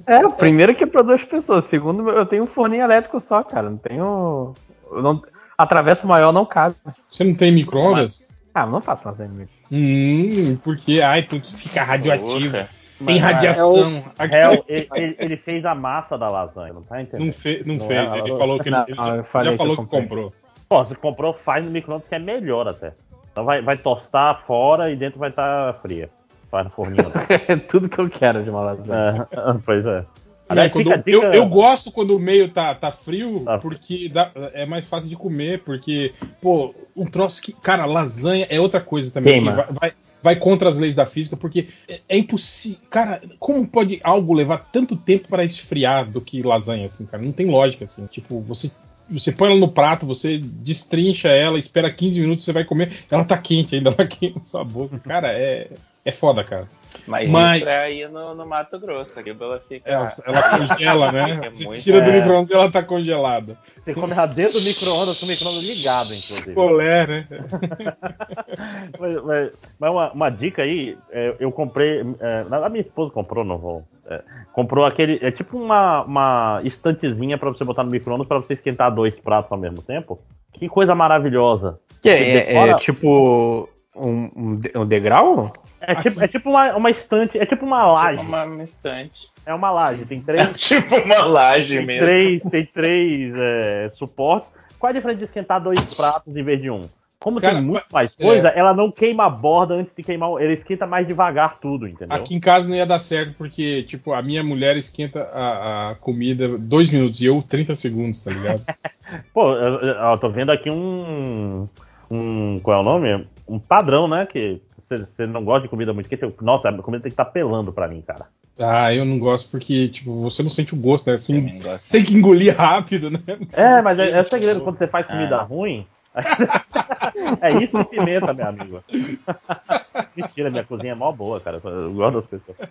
É, 0.06 0.24
o 0.24 0.33
primeiro 0.33 0.74
que 0.74 0.85
é 0.85 0.87
pra 0.87 1.03
duas 1.03 1.23
pessoas. 1.23 1.67
Segundo, 1.67 2.08
eu 2.08 2.24
tenho 2.24 2.44
um 2.44 2.47
forninho 2.47 2.83
elétrico 2.83 3.21
só, 3.21 3.42
cara. 3.42 3.69
Não 3.69 3.76
tenho. 3.76 4.55
Eu 4.90 5.03
não... 5.03 5.23
A 5.58 5.67
travessa 5.67 6.06
maior 6.06 6.33
não 6.33 6.47
cabe. 6.47 6.76
Você 7.10 7.24
não 7.24 7.35
tem 7.35 7.53
micro-ondas? 7.53 8.31
Ah, 8.55 8.67
não 8.67 8.81
faço 8.81 9.07
lasanha. 9.09 9.49
Hum, 9.71 10.57
porque. 10.65 11.01
Ai, 11.01 11.23
porque 11.23 11.55
fica 11.55 11.83
radioativo. 11.83 12.53
Porra. 12.53 12.69
Tem 13.07 13.17
radiação. 13.19 14.05
Aqui- 14.19 14.35
Hel, 14.35 14.65
ele, 14.69 14.89
ele- 14.95 15.17
ele 15.19 15.37
fez 15.39 15.65
a 15.65 15.75
massa 15.75 16.19
da 16.19 16.29
lasanha, 16.29 16.73
não 16.75 16.83
tá 16.83 17.01
entendendo? 17.01 17.27
Não, 17.27 17.33
fe- 17.33 17.63
não 17.65 17.77
Não 17.77 17.87
fez, 17.87 18.13
é, 18.13 18.19
ele 18.19 18.37
falou 18.37 18.61
que 18.61 18.69
ele, 18.69 18.77
Não, 18.77 18.85
ele 18.87 18.95
já, 18.95 19.17
já 19.17 19.23
que 19.23 19.57
falou 19.57 19.77
que 19.77 19.83
comprei. 19.83 20.03
comprou. 20.03 20.33
Pô, 20.69 20.85
você 20.85 20.95
comprou, 20.95 21.33
faz 21.33 21.65
no 21.65 21.71
micro-ondas 21.71 22.07
que 22.07 22.15
é 22.15 22.19
melhor 22.19 22.69
até. 22.69 22.93
Então 23.33 23.45
vai, 23.45 23.63
vai 23.63 23.79
tostar 23.79 24.43
fora 24.45 24.91
e 24.91 24.97
dentro 24.97 25.19
vai 25.19 25.31
estar 25.31 25.75
fria. 25.81 26.11
Faz 26.51 26.65
no 26.65 26.71
forninho. 26.71 27.11
É 27.49 27.57
tudo 27.57 27.89
que 27.89 27.99
eu 27.99 28.11
quero 28.11 28.43
de 28.43 28.51
uma 28.51 28.61
lasanha. 28.61 29.27
É, 29.33 29.39
pois 29.65 29.87
é. 29.87 30.05
É, 30.51 30.53
Aliás, 30.53 30.73
quando- 30.73 30.91
fica 30.91 31.03
eu, 31.07 31.23
eu 31.33 31.47
gosto 31.49 31.93
quando 31.93 32.17
o 32.17 32.19
meio 32.21 32.49
tá, 32.49 32.75
tá 32.75 32.91
frio, 32.91 33.41
Tá. 33.45 33.59
porque 33.59 34.09
dá- 34.09 34.33
é 34.53 34.67
mais 34.67 34.85
fácil 34.85 35.09
de 35.09 35.17
comer, 35.17 35.63
porque, 35.65 36.13
pô, 36.41 36.75
um 36.97 37.05
troço 37.07 37.41
que. 37.41 37.53
Cara, 37.53 37.85
lasanha 37.87 38.47
é 38.51 38.61
outra 38.61 38.81
coisa 38.81 39.13
também. 39.13 39.43
Vai, 39.45 39.67
vai, 39.73 39.93
vai 40.23 40.37
contra 40.37 40.69
as 40.69 40.79
leis 40.79 40.95
da 40.95 41.07
física, 41.07 41.37
porque 41.37 41.69
é, 41.89 42.01
é 42.09 42.17
impossível. 42.19 42.81
Cara, 42.91 43.21
como 43.39 43.67
pode 43.67 44.01
algo 44.03 44.35
levar 44.35 44.59
tanto 44.73 44.97
tempo 44.97 45.29
para 45.29 45.45
esfriar 45.45 46.11
do 46.11 46.21
que 46.21 46.43
lasanha, 46.43 46.87
assim, 46.87 47.07
cara? 47.07 47.23
Não 47.23 47.33
tem 47.33 47.47
lógica, 47.47 47.85
assim. 47.85 48.07
Tipo, 48.07 48.41
você. 48.41 48.71
Você 49.13 49.33
põe 49.33 49.51
ela 49.51 49.59
no 49.59 49.67
prato, 49.67 50.07
você 50.07 50.39
destrincha 50.39 51.29
ela, 51.29 51.59
espera 51.59 51.91
15 51.93 52.21
minutos, 52.21 52.45
você 52.45 52.53
vai 52.53 52.65
comer, 52.65 52.93
ela 53.11 53.25
tá 53.25 53.37
quente 53.37 53.75
ainda, 53.75 53.91
ela 53.99 54.07
queima 54.07 54.39
na 54.39 54.47
sua 54.47 54.63
boca. 54.63 55.01
Cara, 55.01 55.33
é, 55.33 55.69
é 56.05 56.13
foda, 56.13 56.43
cara. 56.45 56.69
Mas, 57.07 57.31
Mas- 57.31 57.61
isso 57.61 57.69
é 57.69 57.81
aí 57.83 58.09
no, 58.09 58.35
no 58.35 58.45
Mato 58.45 58.79
Grosso. 58.81 59.19
Aqui 59.21 59.31
ela 59.31 59.61
fica. 59.61 59.89
Ela, 59.89 60.11
ela 60.27 60.59
congela, 60.59 61.13
né? 61.13 61.51
Muito- 61.65 61.83
tira 61.83 62.01
do 62.03 62.11
É. 62.11 62.19
micro-ondas 62.21 62.51
e 62.51 62.55
ela 62.55 62.71
tá 62.71 62.83
congelada. 62.83 63.57
Você 63.85 63.95
come 63.95 64.13
ela 64.13 64.27
dentro 64.27 64.59
do 64.59 64.65
micro-ondas 64.65 65.19
com 65.21 65.27
o 65.27 65.29
micro-ondas 65.29 65.63
ligado, 65.65 66.07
inclusive. 66.15 66.53
Colé, 66.53 67.07
né? 67.07 67.27
mas, 68.99 69.23
mas- 69.25 69.51
mas 69.79 69.91
uma, 69.91 70.13
uma 70.13 70.31
dica 70.31 70.63
aí, 70.63 70.97
é, 71.11 71.37
eu 71.39 71.53
comprei. 71.53 72.01
é, 72.21 72.45
a 72.51 72.69
minha 72.69 72.83
esposa 72.83 73.13
comprou, 73.13 73.45
não 73.45 73.59
vou. 73.59 73.85
é, 74.07 74.23
comprou 74.53 74.85
aquele. 74.85 75.19
É 75.23 75.31
tipo 75.31 75.57
uma, 75.57 76.03
uma 76.03 76.61
estantezinha 76.65 77.39
pra 77.39 77.51
você 77.51 77.65
botar 77.65 77.85
no 77.85 77.91
micro-ondas 77.91 78.27
pra 78.27 78.39
você 78.39 78.55
esquentar 78.55 78.93
dois 78.95 79.15
pratos 79.21 79.51
ao 79.53 79.59
mesmo 79.59 79.83
tempo. 79.83 80.19
Que 80.55 80.69
coisa 80.69 80.95
maravilhosa. 80.95 81.79
Que 82.03 82.11
é, 82.11 82.13
é- 82.15 82.31
é 82.31 82.55
Decora- 82.65 82.79
tipo 82.79 83.69
um, 83.95 84.61
um 84.75 84.87
degrau? 84.87 85.53
É 85.81 85.95
tipo, 86.03 86.23
é 86.23 86.29
tipo 86.29 86.51
uma, 86.51 86.77
uma 86.77 86.91
estante, 86.91 87.39
é 87.39 87.47
tipo 87.47 87.65
uma 87.65 87.85
laje. 87.85 88.19
Tipo 88.19 88.29
uma, 88.29 88.45
uma 88.45 88.63
estante. 88.63 89.29
É 89.47 89.55
uma 89.55 89.71
laje, 89.71 90.05
tem 90.05 90.21
três. 90.21 90.49
tipo 90.61 90.95
uma 90.97 91.25
laje 91.25 91.77
tem 91.79 91.87
mesmo. 91.87 92.07
três, 92.07 92.43
tem 92.43 92.65
três 92.67 93.33
é, 93.37 93.89
suportes. 93.95 94.51
Qual 94.79 94.91
a 94.91 94.93
diferença 94.93 95.19
de 95.19 95.25
esquentar 95.25 95.61
dois 95.63 95.95
pratos 95.97 96.35
em 96.37 96.43
vez 96.43 96.61
de 96.61 96.71
um? 96.71 96.83
Como 97.19 97.39
Cara, 97.39 97.57
tem 97.57 97.63
muito 97.63 97.81
pa- 97.83 97.87
mais 97.93 98.15
coisa, 98.15 98.49
ela 98.49 98.73
não 98.73 98.91
queima 98.91 99.27
a 99.27 99.29
borda 99.29 99.75
antes 99.75 99.95
de 99.95 100.03
queimar. 100.03 100.31
Ela 100.43 100.55
esquenta 100.55 100.87
mais 100.87 101.07
devagar 101.07 101.59
tudo, 101.61 101.87
entendeu? 101.87 102.17
Aqui 102.17 102.35
em 102.35 102.41
casa 102.41 102.67
não 102.67 102.75
ia 102.75 102.87
dar 102.87 102.99
certo, 102.99 103.35
porque, 103.37 103.83
tipo, 103.83 104.15
a 104.15 104.23
minha 104.23 104.43
mulher 104.43 104.75
esquenta 104.79 105.25
a, 105.35 105.91
a 105.91 105.95
comida 105.97 106.57
dois 106.57 106.91
minutos 106.91 107.21
e 107.21 107.27
eu 107.27 107.43
30 107.43 107.75
segundos, 107.77 108.25
tá 108.25 108.31
ligado? 108.31 108.65
Pô, 109.35 109.53
eu, 109.53 109.81
eu- 109.83 109.95
eu 109.97 110.19
tô 110.19 110.31
vendo 110.31 110.51
aqui 110.51 110.71
um. 110.71 111.69
um 112.11 112.59
qual 112.63 112.79
é 112.79 112.81
o 112.81 112.85
nome? 112.85 113.27
Um 113.47 113.59
padrão, 113.59 114.09
né? 114.09 114.25
Que 114.25 114.63
você 114.90 115.06
você 115.17 115.26
não 115.26 115.44
gosta 115.44 115.62
de 115.62 115.69
comida 115.69 115.92
muito 115.92 116.08
quente. 116.08 116.24
Nossa, 116.42 116.69
a 116.69 116.83
comida 116.83 117.03
tem 117.03 117.10
que 117.10 117.15
estar 117.15 117.26
pelando 117.26 117.73
pra 117.73 117.87
mim, 117.89 118.03
cara. 118.03 118.26
ah, 118.58 118.92
eu 118.92 119.05
não 119.05 119.19
gosto 119.19 119.51
porque, 119.51 119.89
tipo, 119.89 120.21
você 120.23 120.42
não 120.42 120.51
sente 120.51 120.74
o 120.74 120.76
gosto, 120.78 121.06
né? 121.08 121.15
Assim, 121.15 121.58
gosto. 121.60 121.81
você 121.87 121.92
tem 121.99 122.05
que 122.05 122.15
engolir 122.15 122.56
rápido, 122.56 123.10
né? 123.10 123.21
É, 123.56 123.81
mas 123.83 123.99
é, 123.99 124.10
é 124.10 124.21
o 124.21 124.26
segredo 124.26 124.60
quando 124.62 124.78
você 124.78 124.87
faz 124.87 125.06
comida 125.06 125.37
Ah. 125.37 125.42
ruim. 125.42 125.87
é 127.40 127.53
isso 127.62 127.78
e 127.81 127.85
pimenta, 127.85 128.35
meu 128.35 128.47
amigo. 128.49 128.83
Mentira, 130.17 130.51
minha 130.51 130.65
cozinha 130.65 130.90
é 130.92 130.94
mó 130.94 131.12
boa, 131.12 131.40
cara. 131.40 131.60
Eu 131.62 131.92
gosto 131.92 132.21
das 132.21 132.26
pessoas. 132.26 132.69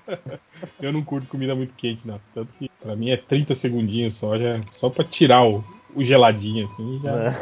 Eu 0.82 0.92
não 0.92 1.02
curto 1.02 1.28
comida 1.30 1.56
muito 1.56 1.74
quente, 1.74 2.02
não. 2.06 2.20
Tanto 2.36 2.50
que 2.60 2.70
pra 2.82 2.96
mim 2.98 3.12
é 3.12 3.18
30 3.18 3.56
segundinhos 3.56 4.16
só, 4.16 4.38
já, 4.38 4.60
só 4.68 4.90
pra 4.90 5.06
tirar 5.06 5.44
o, 5.48 5.64
o 5.96 6.04
geladinho, 6.04 6.66
assim, 6.66 7.00
já. 7.04 7.36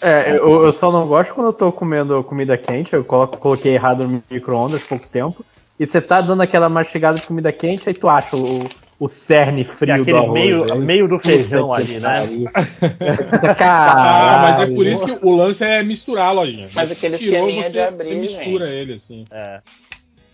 É, 0.00 0.30
eu, 0.36 0.64
eu 0.64 0.72
só 0.72 0.90
não 0.90 1.06
gosto 1.06 1.34
quando 1.34 1.48
eu 1.48 1.52
tô 1.52 1.72
comendo 1.72 2.22
comida 2.24 2.56
quente, 2.56 2.94
eu 2.94 3.04
coloco, 3.04 3.38
coloquei 3.38 3.74
errado 3.74 4.06
no 4.06 4.22
micro-ondas 4.30 4.82
pouco 4.82 5.08
tempo. 5.08 5.44
E 5.78 5.86
você 5.86 6.00
tá 6.00 6.20
dando 6.20 6.42
aquela 6.42 6.68
mastigada 6.68 7.18
de 7.18 7.26
comida 7.26 7.52
quente, 7.52 7.88
aí 7.88 7.94
tu 7.94 8.08
acha 8.08 8.34
o, 8.36 8.66
o 8.98 9.08
cerne 9.08 9.64
frio 9.64 9.96
do 9.96 10.02
aquele 10.02 10.18
arroz. 10.18 10.32
meio, 10.32 10.72
aí. 10.72 10.78
meio 10.78 11.08
do 11.08 11.18
feijão 11.18 11.68
Puta 11.68 11.80
ali, 11.80 11.98
né? 12.00 12.16
Ah, 13.58 14.38
mas 14.42 14.60
é 14.60 14.74
por 14.74 14.86
isso 14.86 15.04
que 15.04 15.26
o 15.26 15.36
lance 15.36 15.64
é 15.64 15.82
misturar, 15.82 16.34
lojinha. 16.34 16.68
Mas 16.74 16.90
aquele 16.90 17.18
tirou, 17.18 17.52
você, 17.52 17.70
de 17.70 17.80
abrir, 17.80 18.04
você 18.04 18.14
mistura 18.14 18.68
ele, 18.68 18.94
assim. 18.94 19.24
É. 19.30 19.60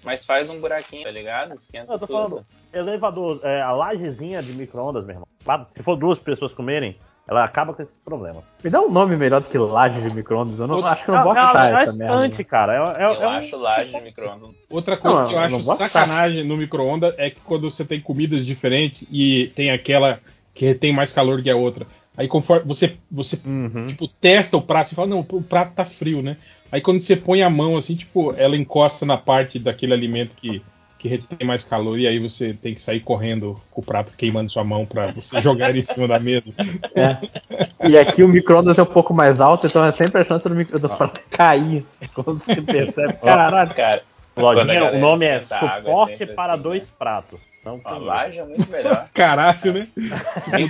Mas 0.05 0.25
faz 0.25 0.51
um 0.51 0.60
buraquinho, 0.60 1.05
tá 1.05 1.10
ligado? 1.10 1.55
Esquenta 1.55 1.92
Eu 1.92 1.99
tô 1.99 2.07
tudo. 2.07 2.19
falando, 2.19 2.47
elevador, 2.73 3.41
é, 3.42 3.62
a 3.62 3.73
lajezinha 3.73 4.42
de 4.42 4.53
micro-ondas, 4.53 5.05
meu 5.05 5.15
irmão. 5.15 5.67
Se 5.75 5.83
for 5.83 5.97
duas 5.97 6.19
pessoas 6.19 6.53
comerem, 6.53 6.97
ela 7.28 7.44
acaba 7.44 7.72
com 7.72 7.83
esses 7.83 7.94
problemas. 8.05 8.42
Me 8.62 8.69
dá 8.71 8.81
um 8.81 8.90
nome 8.90 9.17
melhor 9.17 9.40
do 9.40 9.49
que 9.49 9.56
laje 9.56 10.01
de 10.03 10.15
micro-ondas. 10.15 10.58
Eu 10.58 10.67
não, 10.67 10.76
Outra- 10.76 10.90
acho 10.92 11.05
que 11.05 11.10
eu 11.10 11.15
não 11.15 11.22
vou 11.22 11.33
achar 11.33 11.67
é, 11.67 11.71
é 11.71 11.83
essa 11.85 11.92
merda. 11.92 12.26
estante, 12.26 12.44
cara. 12.44 12.74
É, 12.74 13.03
é, 13.03 13.05
Eu 13.05 13.10
é 13.22 13.26
um- 13.26 13.31
acho 13.31 13.56
laje 13.56 13.92
de 13.92 14.01
micro-ondas. 14.01 14.51
Outra 14.69 14.97
coisa 14.97 15.21
Não, 15.22 15.28
que 15.28 15.35
eu 15.35 15.38
eu 15.38 15.44
acho 15.44 15.56
achar. 15.72 15.88
sacanagem 15.90 16.44
no 16.44 16.56
micro-ondas 16.56 17.15
é 17.17 17.31
que 17.31 17.40
quando 17.40 17.71
você 17.71 17.85
tem 17.85 18.01
comidas 18.01 18.44
diferentes 18.44 19.06
e 19.10 19.53
tem 19.55 19.71
aquela 19.71 20.19
que 20.55 20.74
tem 20.74 20.92
mais 20.92 21.12
calor 21.12 21.42
que 21.42 21.49
a 21.51 21.56
outra. 21.56 21.87
Aí 22.17 22.28
conforme 22.28 22.67
você, 22.67 22.97
você 23.10 23.40
Uhum. 23.47 23.87
tipo, 23.87 24.06
testa 24.06 24.56
o 24.56 24.62
prato 24.62 24.92
e 24.92 24.94
fala, 24.94 25.08
não, 25.08 25.21
o 25.21 25.42
prato 25.42 25.72
tá 25.74 25.85
frio, 25.85 26.21
né? 26.21 26.37
Aí 26.71 26.81
quando 26.81 27.01
você 27.01 27.17
põe 27.17 27.42
a 27.42 27.49
mão 27.49 27.76
assim, 27.76 27.94
tipo, 27.97 28.35
ela 28.37 28.56
encosta 28.56 29.06
na 29.06 29.17
parte 29.17 29.58
daquele 29.58 29.94
alimento 29.94 30.35
que, 30.37 30.60
que 31.02 31.08
retém 31.08 31.44
mais 31.44 31.65
calor, 31.65 31.99
e 31.99 32.06
aí 32.06 32.20
você 32.20 32.54
tem 32.54 32.72
que 32.72 32.81
sair 32.81 33.01
correndo 33.01 33.60
com 33.72 33.81
o 33.81 33.85
prato 33.85 34.12
queimando 34.17 34.52
sua 34.52 34.62
mão 34.62 34.86
pra 34.86 35.08
você 35.10 35.40
jogar 35.42 35.70
ele 35.70 35.81
em 35.81 35.85
cima 35.85 36.06
da 36.06 36.20
mesa. 36.20 36.47
É. 36.94 37.88
E 37.88 37.99
aqui 37.99 38.22
o 38.22 38.28
micro-ondas 38.28 38.78
é 38.78 38.83
um 38.83 38.86
pouco 38.86 39.12
mais 39.12 39.40
alto, 39.40 39.67
então 39.67 39.85
é 39.85 39.90
sempre 39.90 40.20
a 40.20 40.22
chance 40.22 40.49
do 40.49 40.54
micro-ondas 40.54 40.92
cair. 41.28 41.85
Quando 42.15 42.38
você 42.38 42.62
percebe. 42.62 43.15
Caralho. 43.15 43.74
Cara, 43.74 44.02
Quando 44.33 44.47
a 44.47 44.52
Lojinha, 44.62 44.74
galera 44.74 44.97
o 44.97 45.01
nome 45.01 45.26
é 45.26 45.42
água, 45.51 45.67
é 45.67 45.78
Suporte 45.81 46.26
para 46.26 46.52
assim, 46.54 46.62
dois 46.62 46.83
né? 46.85 46.88
pratos. 46.97 47.51
Não 47.65 47.81
a 47.85 47.97
laje 47.97 48.39
é 48.39 48.45
muito 48.45 48.69
melhor. 48.71 49.09
Caralho, 49.15 49.73
né? 49.73 49.89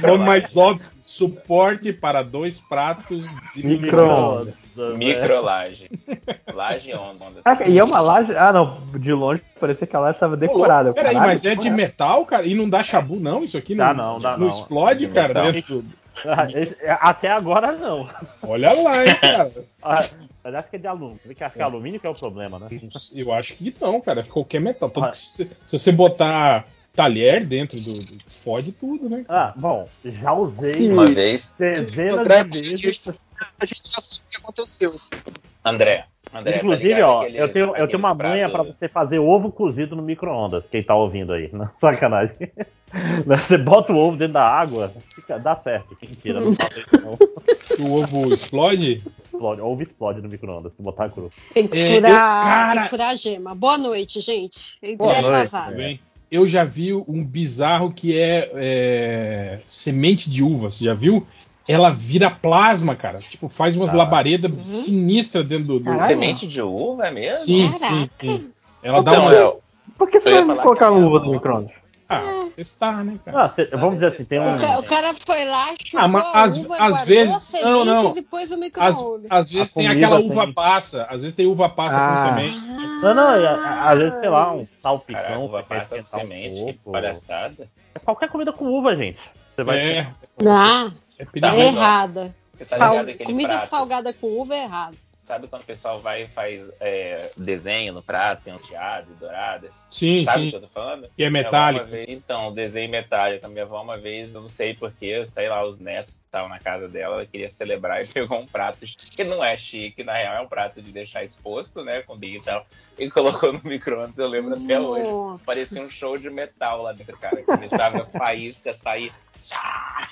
O 0.04 0.06
nome 0.06 0.24
mais 0.24 0.54
óbvio, 0.56 0.86
suporte 1.00 1.92
para 1.92 2.22
dois 2.22 2.60
pratos 2.60 3.24
de 3.54 3.66
Micro-ondas. 3.66 4.76
erro. 4.76 4.96
Microlaje. 4.98 5.88
Laje 6.52 6.94
onda. 6.94 7.24
Caraca, 7.42 7.68
e 7.68 7.78
é 7.78 7.84
uma 7.84 8.00
laje. 8.00 8.34
Ah, 8.36 8.52
não. 8.52 8.80
De 8.98 9.12
longe 9.12 9.42
parecia 9.58 9.86
que 9.86 9.96
a 9.96 10.00
laje 10.00 10.16
estava 10.16 10.36
decorada. 10.36 10.90
Eu, 10.90 10.94
Peraí, 10.94 11.14
mas 11.16 11.44
é 11.44 11.50
de 11.50 11.56
porra 11.56 11.70
metal, 11.70 12.26
cara? 12.26 12.46
E 12.46 12.54
não 12.54 12.68
dá 12.68 12.82
chabu, 12.82 13.16
não? 13.18 13.42
Isso 13.42 13.56
aqui 13.56 13.74
não, 13.74 13.86
Dá 13.86 13.94
não, 13.94 14.20
dá 14.20 14.36
não. 14.36 14.48
explode, 14.48 15.06
De 15.06 15.12
cara? 15.12 15.50
dentro? 15.50 15.82
Ah, 16.26 16.46
Até 17.08 17.30
agora 17.30 17.72
não. 17.72 18.06
Olha 18.42 18.70
lá, 18.82 19.02
hein, 19.02 19.14
cara. 19.18 19.50
Ah, 19.82 19.98
Mas 20.44 20.54
acho 20.56 20.68
que 20.68 20.76
é 20.76 20.78
de 20.78 20.86
alumínio. 20.86 21.18
Vê 21.24 21.34
que 21.34 21.42
acho 21.42 21.54
que 21.54 21.62
é 21.62 21.64
alumínio 21.64 21.98
que 21.98 22.06
é 22.06 22.10
o 22.10 22.14
problema, 22.14 22.58
né? 22.58 22.68
Eu 23.14 23.32
acho 23.32 23.54
que 23.54 23.74
não, 23.80 23.98
cara. 23.98 24.22
Qualquer 24.22 24.60
metal. 24.60 24.90
Tanto 24.90 25.10
que 25.10 25.16
se, 25.16 25.50
se 25.64 25.78
você 25.78 25.90
botar 25.90 26.66
talher 26.94 27.44
dentro 27.44 27.78
do, 27.80 27.92
do- 27.92 28.32
Fode 28.42 28.72
tudo, 28.72 29.08
né? 29.08 29.24
Ah, 29.28 29.52
bom, 29.54 29.88
já 30.04 30.32
usei 30.32 30.74
Sim. 30.74 30.92
Uma 30.92 31.06
vez, 31.06 31.54
dezenas 31.56 32.14
André, 32.18 32.42
de 32.44 32.58
vezes. 32.60 33.02
a 33.60 33.64
gente 33.64 33.88
já 33.88 34.00
sabe 34.00 34.20
o 34.26 34.30
que 34.30 34.36
aconteceu. 34.38 35.00
André, 35.64 36.06
André, 36.34 36.52
tá 36.52 36.58
Inclusive, 36.58 36.88
ligado 36.88 37.08
ó, 37.08 37.20
aqueles- 37.20 37.40
eu 37.40 37.48
tenho, 37.52 37.76
eu 37.76 37.86
tenho 37.86 37.98
uma 38.00 38.10
aqueles 38.10 38.32
manha 38.32 38.48
pra 38.50 38.58
pratos- 38.64 38.78
você 38.80 38.88
fazer 38.88 39.18
ovo 39.20 39.52
cozido 39.52 39.94
no 39.94 40.02
micro-ondas. 40.02 40.64
Quem 40.72 40.82
tá 40.82 40.94
ouvindo 40.96 41.32
aí, 41.32 41.48
não, 41.54 41.70
sacanagem. 41.80 42.34
Você 43.26 43.56
bota 43.56 43.92
o 43.92 43.96
ovo 43.96 44.16
dentro 44.16 44.34
da 44.34 44.44
água, 44.46 44.92
fica, 45.14 45.38
dá 45.38 45.54
certo. 45.54 45.96
Mentira, 46.02 46.40
não 46.40 46.54
faça 46.56 46.80
isso 46.80 47.00
não. 47.00 47.16
O 47.86 48.02
ovo 48.02 48.34
explode? 48.34 49.02
Explode, 49.24 49.60
ovo 49.62 49.82
explode 49.82 50.20
no 50.20 50.28
micro-ondas, 50.28 50.72
se 50.76 50.82
botar 50.82 51.08
cru. 51.10 51.30
Tem 51.54 51.66
que 51.66 51.78
É, 51.78 51.96
eu- 51.96 52.02
furar, 52.02 52.10
cara- 52.44 52.72
tem 52.74 52.82
que 52.82 52.88
furar 52.90 53.08
a 53.10 53.14
gema. 53.14 53.54
Boa 53.54 53.78
noite, 53.78 54.20
gente. 54.20 54.76
Entrei 54.82 54.96
Boa 54.96 55.22
noite. 55.22 55.50
Tudo 55.50 55.76
bem? 55.76 56.00
Eu 56.32 56.48
já 56.48 56.64
vi 56.64 56.94
um 56.94 57.22
bizarro 57.22 57.92
que 57.92 58.18
é, 58.18 58.50
é, 58.54 59.58
semente 59.66 60.30
de 60.30 60.42
uva. 60.42 60.70
Você 60.70 60.86
já 60.86 60.94
viu? 60.94 61.26
Ela 61.68 61.90
vira 61.90 62.30
plasma, 62.30 62.96
cara. 62.96 63.18
Tipo, 63.18 63.50
faz 63.50 63.76
umas 63.76 63.90
Ah. 63.90 63.96
labaredas 63.98 64.50
Uhum. 64.50 64.62
sinistras 64.64 65.46
dentro 65.46 65.66
do. 65.66 65.78
do... 65.78 65.84
Caralho. 65.84 66.06
Semente 66.08 66.46
de 66.48 66.62
uva 66.62 67.06
é 67.08 67.10
mesmo? 67.10 67.44
Sim, 67.44 67.70
Caraca. 67.70 67.86
sim, 67.86 68.10
sim. 68.18 68.50
Ela 68.82 69.02
dá 69.02 69.10
Então, 69.12 69.22
uma. 69.24 69.30
Léo, 69.30 69.54
Por 69.98 70.10
que 70.10 70.18
você 70.20 70.32
Eu 70.38 70.46
falar 70.46 70.62
colocar 70.62 70.86
é 70.86 70.90
uva 70.90 71.20
no 71.20 71.32
micro-ondas? 71.32 71.72
Ah, 72.08 72.48
testar, 72.54 73.04
né, 73.04 73.18
cara? 73.24 73.44
Ah, 73.44 73.52
cê- 73.54 73.66
vamos 73.72 73.94
dizer 73.94 74.08
assim, 74.08 74.24
tem 74.24 74.38
um. 74.40 74.54
O, 74.54 74.58
ca- 74.60 74.78
o 74.78 74.82
cara 74.82 75.14
foi 75.26 75.44
lá, 75.44 75.68
chupou 75.82 76.00
Ah, 76.00 76.08
mas 76.08 76.24
a 76.26 76.42
às- 76.42 76.56
uva, 76.58 76.74
às 76.76 76.90
guardou 76.90 77.06
vezes- 77.06 77.34
as 77.34 77.42
sementes 77.42 77.70
não, 77.70 77.84
não. 77.84 78.16
e 78.16 78.22
pôs 78.22 78.52
Às, 78.52 78.58
micro-ondas. 78.58 79.26
às 79.30 79.50
vezes 79.50 79.70
A 79.76 79.80
tem 79.80 79.88
aquela 79.88 80.18
tem- 80.18 80.30
uva 80.30 80.52
passa. 80.52 81.04
Às 81.04 81.22
vezes 81.22 81.34
tem 81.34 81.46
uva 81.46 81.68
passa 81.68 81.96
Ah. 81.98 82.08
com 82.08 82.28
semente. 82.28 82.58
Não, 83.02 83.14
não, 83.14 83.40
e 83.40 83.46
a- 83.46 83.90
às 83.90 83.98
vezes, 83.98 84.20
sei 84.20 84.28
lá, 84.28 84.52
um 84.52 84.66
salpicão. 84.82 85.22
Caraca, 85.22 85.40
uva 85.40 85.62
passa 85.62 85.96
com 85.96 86.02
esquentar 86.02 86.20
um 86.20 86.28
semente, 86.28 86.72
que 86.74 86.90
palhaçada. 86.90 87.70
É 87.94 87.98
qualquer 87.98 88.28
comida 88.28 88.52
com 88.52 88.66
uva, 88.66 88.94
gente. 88.96 89.18
Você 89.56 89.64
vai 89.64 89.78
É, 89.78 90.06
Não, 90.40 90.92
é 91.18 91.26
é 91.56 91.66
errada. 91.66 92.34
Tá 92.68 92.76
Sal- 92.76 92.96
Comida 93.24 93.48
prato? 93.54 93.68
salgada 93.70 94.12
com 94.12 94.26
uva 94.40 94.54
é 94.54 94.64
errada. 94.64 94.96
Sabe 95.22 95.46
quando 95.46 95.62
o 95.62 95.66
pessoal 95.66 96.00
vai 96.00 96.24
e 96.24 96.28
faz 96.28 96.68
é, 96.80 97.30
desenho 97.36 97.92
no 97.92 98.02
prato, 98.02 98.42
tem 98.42 98.52
um 98.52 98.58
teado, 98.58 99.14
dourado? 99.14 99.68
Sim, 99.88 100.24
Sabe 100.24 100.38
o 100.38 100.42
sim. 100.44 100.50
que 100.50 100.56
eu 100.56 100.60
tô 100.62 100.68
falando? 100.68 101.08
Que 101.16 101.22
é 101.22 101.30
metálico. 101.30 101.86
vez- 101.86 102.06
então, 102.08 102.52
desenho 102.52 102.90
metálico. 102.90 103.46
A 103.46 103.48
minha 103.48 103.62
avó 103.64 103.80
uma 103.82 103.96
vez, 103.96 104.34
eu 104.34 104.42
não 104.42 104.48
sei 104.48 104.74
porquê, 104.74 105.24
sei 105.24 105.48
lá, 105.48 105.64
os 105.64 105.78
netos 105.78 106.10
que 106.10 106.16
estavam 106.26 106.48
na 106.48 106.58
casa 106.58 106.88
dela, 106.88 107.16
ela 107.16 107.26
queria 107.26 107.48
celebrar 107.48 108.02
e 108.02 108.06
pegou 108.12 108.40
um 108.40 108.46
prato 108.46 108.84
que 109.14 109.22
não 109.22 109.44
é 109.44 109.56
chique, 109.56 110.02
na 110.02 110.14
real 110.14 110.34
é 110.36 110.40
um 110.40 110.48
prato 110.48 110.82
de 110.82 110.90
deixar 110.90 111.22
exposto, 111.22 111.84
né, 111.84 112.02
com 112.02 112.16
bico 112.16 112.38
e 112.38 112.44
tal, 112.44 112.66
e 112.98 113.08
colocou 113.10 113.52
no 113.52 113.60
micro-ondas, 113.68 114.18
eu 114.18 114.26
lembro 114.26 114.54
até 114.54 114.80
hoje. 114.80 115.04
Nossa. 115.04 115.44
Parecia 115.44 115.82
um 115.82 115.90
show 115.90 116.18
de 116.18 116.30
metal 116.30 116.82
lá 116.82 116.92
dentro, 116.92 117.16
cara. 117.18 117.42
Começava 117.44 118.02
a 118.02 118.04
faísca 118.06 118.72
sair 118.74 119.12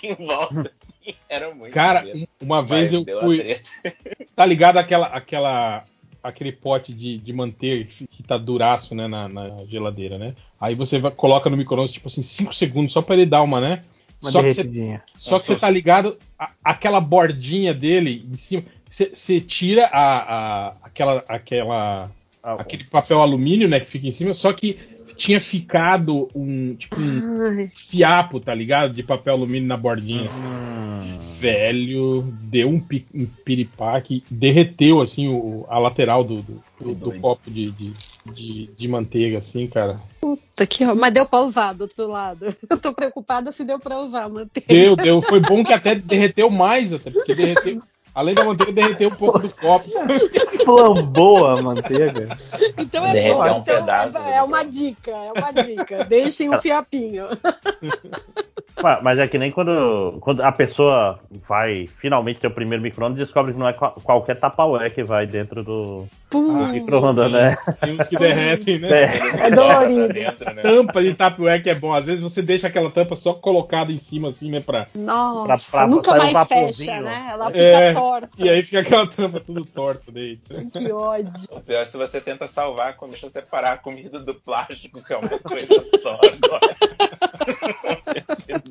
em 0.02 0.14
volta, 0.14 0.60
assim. 0.60 0.89
Era 1.28 1.54
muito 1.54 1.72
Cara, 1.72 2.04
um- 2.14 2.26
uma 2.40 2.62
vez 2.62 2.92
Mas 2.92 3.06
eu 3.06 3.20
fui. 3.20 3.56
Tá 4.34 4.46
ligado 4.46 4.78
aquela, 4.78 5.06
aquela, 5.08 5.84
aquele 6.22 6.52
pote 6.52 6.92
de, 6.94 7.18
de 7.18 7.32
manteiga 7.32 7.84
que 7.84 8.22
tá 8.22 8.38
duraço, 8.38 8.94
né, 8.94 9.06
na, 9.06 9.28
na 9.28 9.64
geladeira, 9.66 10.18
né? 10.18 10.34
Aí 10.60 10.74
você 10.74 10.98
vai, 10.98 11.10
coloca 11.10 11.48
no 11.50 11.56
micro-ondas, 11.56 11.92
tipo 11.92 12.08
assim, 12.08 12.22
5 12.22 12.54
segundos 12.54 12.92
só 12.92 13.02
pra 13.02 13.14
ele 13.16 13.26
dar 13.26 13.42
uma, 13.42 13.60
né? 13.60 13.82
Uma 14.22 14.30
Só 14.30 14.42
que, 14.42 14.52
você, 14.52 15.00
só 15.16 15.38
que 15.38 15.46
você 15.46 15.56
tá 15.56 15.70
ligado, 15.70 16.18
a- 16.38 16.50
aquela 16.62 17.00
bordinha 17.00 17.72
dele 17.72 18.26
em 18.30 18.36
cima, 18.36 18.62
você, 18.88 19.10
você 19.14 19.40
tira 19.40 19.86
a, 19.86 20.68
a- 20.68 20.76
aquela, 20.82 21.24
aquela, 21.28 22.10
Ah, 22.42 22.54
aquele 22.54 22.84
papel 22.84 23.20
alumínio, 23.20 23.68
né, 23.68 23.80
que 23.80 23.88
fica 23.90 24.06
em 24.06 24.12
cima, 24.12 24.32
só 24.34 24.52
que 24.52 24.78
tinha 25.20 25.38
ficado 25.38 26.30
um, 26.34 26.74
tipo, 26.74 26.96
um 26.98 27.58
Ai, 27.58 27.70
fiapo, 27.74 28.40
tá 28.40 28.54
ligado? 28.54 28.94
De 28.94 29.02
papel 29.02 29.34
alumínio 29.34 29.68
na 29.68 29.76
bordinha. 29.76 30.24
assim. 30.24 30.42
Hum. 30.42 31.18
Velho, 31.38 32.22
deu 32.40 32.68
um, 32.68 32.80
pi- 32.80 33.06
um 33.14 33.26
piripaque, 33.44 34.24
derreteu 34.30 35.00
assim 35.02 35.28
o, 35.28 35.66
a 35.68 35.78
lateral 35.78 36.24
do, 36.24 36.36
do, 36.42 36.62
do- 36.80 36.94
do 36.94 37.12
copo 37.20 37.50
de, 37.50 37.70
de, 37.70 37.92
de, 38.32 38.66
de 38.76 38.88
manteiga, 38.88 39.38
assim, 39.38 39.66
cara. 39.66 40.00
puta 40.20 40.66
que 40.66 40.84
Mas 40.86 41.12
deu 41.12 41.26
pra 41.26 41.40
usar 41.40 41.74
do 41.74 41.82
outro 41.82 42.08
lado. 42.08 42.46
Eu 42.70 42.78
tô 42.78 42.94
preocupada 42.94 43.52
se 43.52 43.62
deu 43.62 43.78
pra 43.78 43.98
usar 43.98 44.24
a 44.24 44.28
manteiga. 44.28 44.66
Deu, 44.68 44.96
deu. 44.96 45.20
Foi 45.20 45.40
bom 45.40 45.62
que 45.62 45.72
até 45.74 45.94
derreteu 45.94 46.48
mais, 46.48 46.94
até, 46.94 47.10
porque 47.10 47.34
derreteu. 47.34 47.82
Além 48.14 48.34
da 48.34 48.44
manteiga, 48.44 48.72
derreteu 48.72 49.08
um 49.08 49.14
pouco 49.14 49.38
do 49.38 49.54
copo. 49.54 49.84
Flambou 50.64 51.46
a 51.46 51.62
manteiga. 51.62 52.28
Então 52.76 53.06
é 53.06 53.12
Derreteu 53.12 53.36
bom. 53.38 53.44
um 53.44 53.46
Então 53.58 53.62
pedaço 53.62 54.18
é, 54.18 54.36
é 54.36 54.42
uma 54.42 54.64
dica, 54.64 55.10
é 55.10 55.32
uma 55.40 55.52
dica. 55.52 56.04
Deixem 56.10 56.48
um 56.50 56.58
fiapinho. 56.58 57.26
Mas- 59.02 59.18
é 59.18 59.28
que 59.28 59.38
nem 59.38 59.50
quando, 59.50 60.16
quando 60.20 60.42
a 60.42 60.50
pessoa 60.52 61.20
vai 61.48 61.86
finalmente 61.98 62.40
ter 62.40 62.46
o 62.46 62.50
primeiro 62.54 62.82
micro-ondas 62.82 63.18
e 63.18 63.24
descobre 63.24 63.52
que 63.52 63.58
não 63.58 63.68
é 63.68 63.72
qual- 63.74 63.94
qualquer 64.02 64.38
tapaué 64.40 64.88
que 64.88 65.02
vai 65.04 65.26
dentro 65.26 65.62
do, 65.62 66.06
Pum. 66.30 66.64
Ah, 66.64 66.68
micro-ondas, 66.68 67.32
né? 67.32 67.56
Tem 67.80 68.00
uns 68.00 68.06
que 68.08 68.16
derretem, 68.16 68.78
né? 68.78 68.88
É. 68.88 69.46
É 69.48 69.50
dolorido. 69.50 70.08
dentro, 70.14 70.44
né? 70.54 70.62
Tampa 70.62 71.02
de 71.02 71.12
tapué 71.14 71.58
que 71.58 71.68
é 71.68 71.74
bom. 71.74 71.92
Às 71.92 72.06
vezes 72.06 72.22
você 72.22 72.40
deixa 72.40 72.68
aquela 72.68 72.88
tampa 72.90 73.16
só 73.16 73.34
colocada 73.34 73.90
em 73.90 73.98
cima, 73.98 74.28
assim, 74.28 74.48
né? 74.50 74.60
Pra... 74.60 74.86
Nossa, 74.94 75.46
Pra- 75.46 75.58
pra 75.70 75.86
nunca 75.88 76.12
um 76.14 76.18
mais 76.18 76.32
vaporzinho. 76.32 76.90
fecha, 76.92 77.00
né? 77.00 77.28
Ela 77.32 77.46
fica 77.46 77.58
É, 77.60 77.92
torta. 77.92 78.28
E 78.38 78.48
aí 78.48 78.62
fica 78.62 78.80
aquela 78.80 79.06
tampa 79.08 79.40
tudo 79.40 79.64
torta 79.64 80.12
dentro. 80.12 80.70
Que 80.70 80.92
ódio. 80.92 81.32
O 81.50 81.60
pior 81.60 81.80
é 81.82 81.84
se 81.84 81.96
você 81.96 82.20
tenta 82.20 82.46
salvar 82.46 82.96
a 83.00 83.06
deixa 83.08 83.28
você 83.28 83.40
separar 83.40 83.72
a 83.72 83.76
comida 83.76 84.20
do 84.20 84.34
plástico, 84.34 85.02
que 85.02 85.12
é 85.12 85.16
uma 85.16 85.28
coisa 85.28 85.66
só 86.00 86.14
agora. 86.14 86.76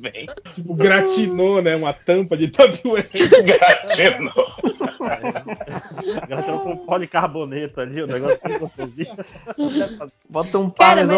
Bem. 0.00 0.28
Tipo, 0.52 0.74
gratinou, 0.74 1.62
né? 1.62 1.76
Uma 1.76 1.92
tampa 1.92 2.36
de 2.36 2.48
tapué. 2.48 3.06
Gratinou. 3.46 4.46
Ela 6.28 6.42
tem 6.42 6.54
um 6.54 6.76
ali, 7.80 8.02
o 8.02 8.06
negócio 8.06 8.40
que 8.40 8.58
você 8.58 8.86
viu. 8.86 9.06
Bota 10.28 10.58
um 10.58 10.70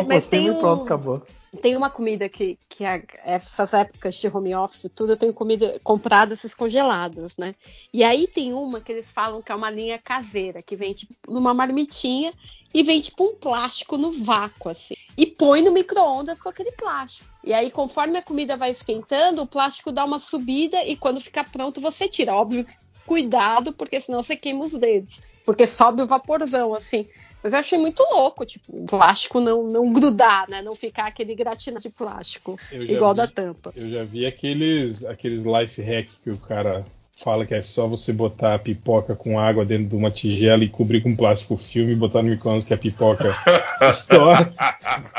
mas- 0.04 0.24
por 0.24 0.31
cima 0.31 0.42
tem 0.42 0.56
e 0.56 0.60
pronto, 0.60 0.84
acabou. 0.84 1.22
Tem 1.60 1.76
uma 1.76 1.90
comida 1.90 2.28
que, 2.31 2.58
que 2.68 2.84
é, 2.84 3.04
essas 3.24 3.74
épocas 3.74 4.15
de 4.15 4.28
home 4.28 4.54
office 4.54 4.84
e 4.84 4.88
tudo, 4.88 5.12
eu 5.12 5.16
tenho 5.18 5.34
comida 5.34 5.78
comprada 5.82 6.32
esses 6.32 6.54
congelados, 6.54 7.36
né? 7.36 7.54
E 7.92 8.02
aí 8.02 8.26
tem 8.26 8.54
uma 8.54 8.81
que 8.81 8.90
eles 8.90 9.10
falam 9.10 9.42
que 9.42 9.52
é 9.52 9.54
uma 9.54 9.68
linha 9.68 9.98
caseira, 9.98 10.62
que 10.62 10.74
vem 10.74 10.94
tipo 10.94 11.15
numa 11.28 11.52
marmitinha 11.52 12.32
e 12.72 12.82
vem 12.82 13.02
tipo 13.02 13.24
um 13.24 13.34
plástico 13.34 13.98
no 13.98 14.10
vácuo, 14.10 14.70
assim. 14.70 14.94
E 15.16 15.26
põe 15.26 15.60
no 15.60 15.72
micro-ondas 15.72 16.40
com 16.40 16.48
aquele 16.48 16.72
plástico. 16.72 17.31
E 17.44 17.52
aí, 17.52 17.70
conforme 17.70 18.16
a 18.16 18.22
comida 18.22 18.56
vai 18.56 18.70
esquentando, 18.70 19.42
o 19.42 19.47
plástico 19.47 19.92
dá 19.92 20.04
uma 20.06 20.18
subida 20.18 20.82
e 20.84 20.97
quando 20.97 21.20
ficar 21.20 21.50
pronto 21.50 21.82
você 21.82 22.08
tira. 22.08 22.34
Óbvio 22.34 22.65
que 22.65 22.72
cuidado, 23.04 23.72
porque 23.72 24.00
senão 24.00 24.22
você 24.22 24.36
queima 24.36 24.65
os 24.65 24.72
dedos. 24.72 25.20
Porque 25.44 25.67
sobe 25.67 26.03
o 26.03 26.07
vaporzão, 26.07 26.75
assim. 26.75 27.07
Mas 27.42 27.53
eu 27.53 27.58
achei 27.58 27.78
muito 27.78 28.03
louco, 28.12 28.47
tipo, 28.47 28.65
o 28.71 28.87
plástico 28.87 29.41
não, 29.41 29.65
não 29.65 29.92
grudar, 29.92 30.49
né? 30.49 30.62
Não 30.62 30.75
ficar 30.75 31.07
aquele 31.07 31.35
gratinado 31.35 31.83
de 31.83 31.91
plástico, 31.91 32.58
igual 32.71 33.12
vi. 33.12 33.17
da 33.17 33.26
tampa. 33.26 33.73
Eu 33.75 33.91
já 33.91 34.05
vi 34.05 34.25
aqueles, 34.25 35.05
aqueles 35.05 35.44
life 35.44 35.83
hack 35.83 36.08
que 36.23 36.31
o 36.31 36.39
cara 36.39 36.85
fala 37.23 37.44
que 37.44 37.55
é 37.55 37.62
só 37.62 37.87
você 37.87 38.12
botar 38.12 38.55
a 38.55 38.58
pipoca 38.58 39.15
com 39.15 39.39
água 39.39 39.65
dentro 39.65 39.89
de 39.89 39.97
uma 39.97 40.10
tigela 40.10 40.65
e 40.65 40.69
cobrir 40.69 41.03
com 41.03 41.15
plástico 41.15 41.57
filme 41.57 41.92
e 41.92 41.97
botar 41.97 42.23
no 42.23 42.31
micro-ondas 42.31 42.65
que 42.65 42.75
a 42.75 42.78
pipoca 42.78 43.35
estoura. 43.83 44.51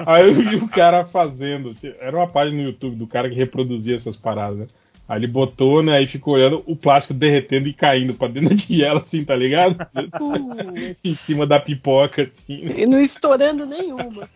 Aí 0.06 0.28
eu 0.28 0.34
vi 0.34 0.56
o 0.56 0.68
cara 0.68 1.06
fazendo. 1.06 1.76
Era 2.00 2.16
uma 2.16 2.28
página 2.28 2.62
no 2.62 2.70
YouTube 2.70 2.96
do 2.96 3.08
cara 3.08 3.30
que 3.30 3.36
reproduzia 3.36 3.96
essas 3.96 4.16
paradas, 4.16 4.60
né? 4.60 4.68
Aí 5.08 5.20
ele 5.20 5.28
botou, 5.28 5.84
né? 5.84 5.98
Aí 5.98 6.08
ficou 6.08 6.36
olhando 6.36 6.64
o 6.66 6.76
plástico 6.76 7.14
derretendo 7.14 7.68
e 7.68 7.74
caindo 7.74 8.14
pra 8.14 8.28
dentro 8.28 8.50
da 8.56 8.56
tigela, 8.56 9.00
assim, 9.02 9.24
tá 9.26 9.36
ligado? 9.36 9.76
Hum, 10.22 10.50
em 11.04 11.16
cima 11.16 11.46
da 11.46 11.60
pipoca, 11.60 12.24
assim. 12.24 12.64
e 12.78 12.86
não 12.86 13.00
estourando 13.00 13.66
nenhuma. 13.66 14.30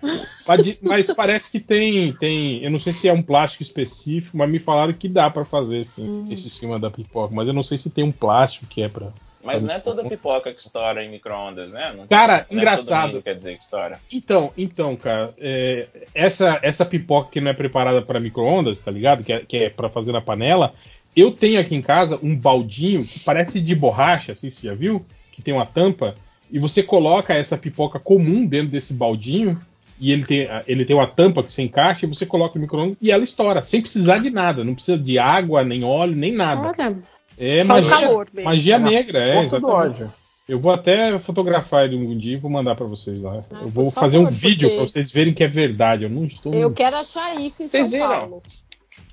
Mas, 0.81 1.11
parece 1.13 1.51
que 1.51 1.59
tem, 1.59 2.13
tem. 2.13 2.63
Eu 2.63 2.71
não 2.71 2.79
sei 2.79 2.93
se 2.93 3.07
é 3.07 3.13
um 3.13 3.21
plástico 3.21 3.63
específico, 3.63 4.37
mas 4.37 4.49
me 4.49 4.59
falaram 4.59 4.93
que 4.93 5.07
dá 5.09 5.29
pra 5.29 5.43
fazer 5.45 5.83
sim, 5.83 6.07
Uhum. 6.07 6.27
esse 6.31 6.49
cima 6.49 6.79
da 6.79 6.89
pipoca. 6.91 7.33
Mas 7.33 7.47
eu 7.47 7.53
não 7.53 7.63
sei 7.63 7.77
se 7.77 7.89
tem 7.89 8.03
um 8.03 8.11
plástico 8.11 8.65
que 8.67 8.81
é 8.81 8.89
pra. 8.89 9.11
Mas 9.43 9.61
não 9.61 9.73
é 9.73 9.79
toda 9.79 10.03
pipoca 10.03 10.51
que 10.51 10.59
estoura 10.61 11.03
em 11.03 11.09
micro-ondas, 11.09 11.71
né? 11.71 11.93
Não- 11.95 12.07
Cara, 12.07 12.45
não 12.49 12.57
é 12.57 12.61
engraçado. 12.61 13.01
todo 13.03 13.11
mundo 13.13 13.23
quer 13.23 13.35
dizer 13.35 13.57
que 13.57 13.63
estoura. 13.63 13.99
Então, 14.11 14.51
então, 14.57 14.95
cara, 14.95 15.33
é, 15.37 15.87
essa 16.13 16.59
essa 16.61 16.85
pipoca 16.85 17.29
que 17.31 17.39
não 17.39 17.51
é 17.51 17.53
preparada 17.53 18.01
pra 18.01 18.19
micro-ondas, 18.19 18.79
tá 18.79 18.91
ligado? 18.91 19.23
Que 19.23 19.33
é, 19.33 19.39
que 19.39 19.57
é 19.57 19.69
para 19.69 19.89
fazer 19.89 20.11
na 20.11 20.21
panela. 20.21 20.73
Eu 21.15 21.31
tenho 21.31 21.59
aqui 21.59 21.75
em 21.75 21.81
casa 21.81 22.19
um 22.21 22.35
baldinho 22.35 23.01
que 23.03 23.19
parece 23.25 23.59
de 23.61 23.75
borracha, 23.75 24.33
assim, 24.33 24.49
você 24.49 24.67
já 24.67 24.73
viu? 24.75 25.05
Que 25.31 25.41
tem 25.41 25.53
uma 25.53 25.65
tampa. 25.65 26.15
E 26.51 26.59
você 26.59 26.83
coloca 26.83 27.33
essa 27.33 27.57
pipoca 27.57 27.99
comum 27.99 28.45
dentro 28.45 28.69
desse 28.69 28.93
baldinho. 28.93 29.57
E 29.99 30.11
ele 30.11 30.23
tem, 30.25 30.47
ele 30.67 30.85
tem 30.85 30.95
uma 30.95 31.07
tampa 31.07 31.41
que 31.41 31.51
você 31.51 31.63
encaixa 31.63 32.05
e 32.05 32.09
você 32.09 32.23
coloca 32.23 32.53
no 32.55 32.61
micro-ondas 32.61 32.97
e 33.01 33.09
ela 33.09 33.23
estoura, 33.23 33.63
sem 33.63 33.81
precisar 33.81 34.19
de 34.19 34.29
nada. 34.29 34.63
Não 34.63 34.75
precisa 34.75 34.95
de 34.95 35.17
água, 35.17 35.63
nem 35.63 35.83
óleo, 35.83 36.15
nem 36.15 36.31
nada. 36.31 36.67
Olha, 36.77 36.97
É 37.39 37.63
só 37.63 37.73
magia, 37.73 37.89
calor 37.89 38.27
mesmo. 38.33 38.49
magia 38.49 38.79
negra, 38.79 39.19
é. 39.19 39.33
Ponto 39.35 39.49
do 39.49 39.55
exatamente. 39.57 39.75
ódio. 40.03 40.13
Eu 40.47 40.59
vou 40.61 40.71
até 40.71 41.19
fotografar 41.19 41.83
ele 41.85 41.97
um 41.97 42.17
dia 42.17 42.33
e 42.33 42.37
vou 42.37 42.49
mandar 42.49 42.73
pra 42.73 42.85
vocês 42.85 43.21
lá. 43.21 43.41
Ah, 43.51 43.59
eu 43.63 43.67
vou 43.67 43.91
fazer 43.91 44.17
um 44.17 44.23
favor, 44.25 44.37
vídeo 44.39 44.67
porque- 44.69 44.77
pra 44.81 44.87
vocês 44.87 45.11
verem 45.11 45.33
que 45.33 45.43
é 45.43 45.47
verdade. 45.47 46.03
Eu 46.03 46.09
não 46.09 46.23
estou. 46.23 46.53
Eu 46.53 46.71
quero 46.73 46.95
achar 46.95 47.35
isso 47.35 47.63
em 47.63 47.67
Vocês 47.67 47.89
São 47.89 47.99
viram? 47.99 48.07
Paulo. 48.07 48.43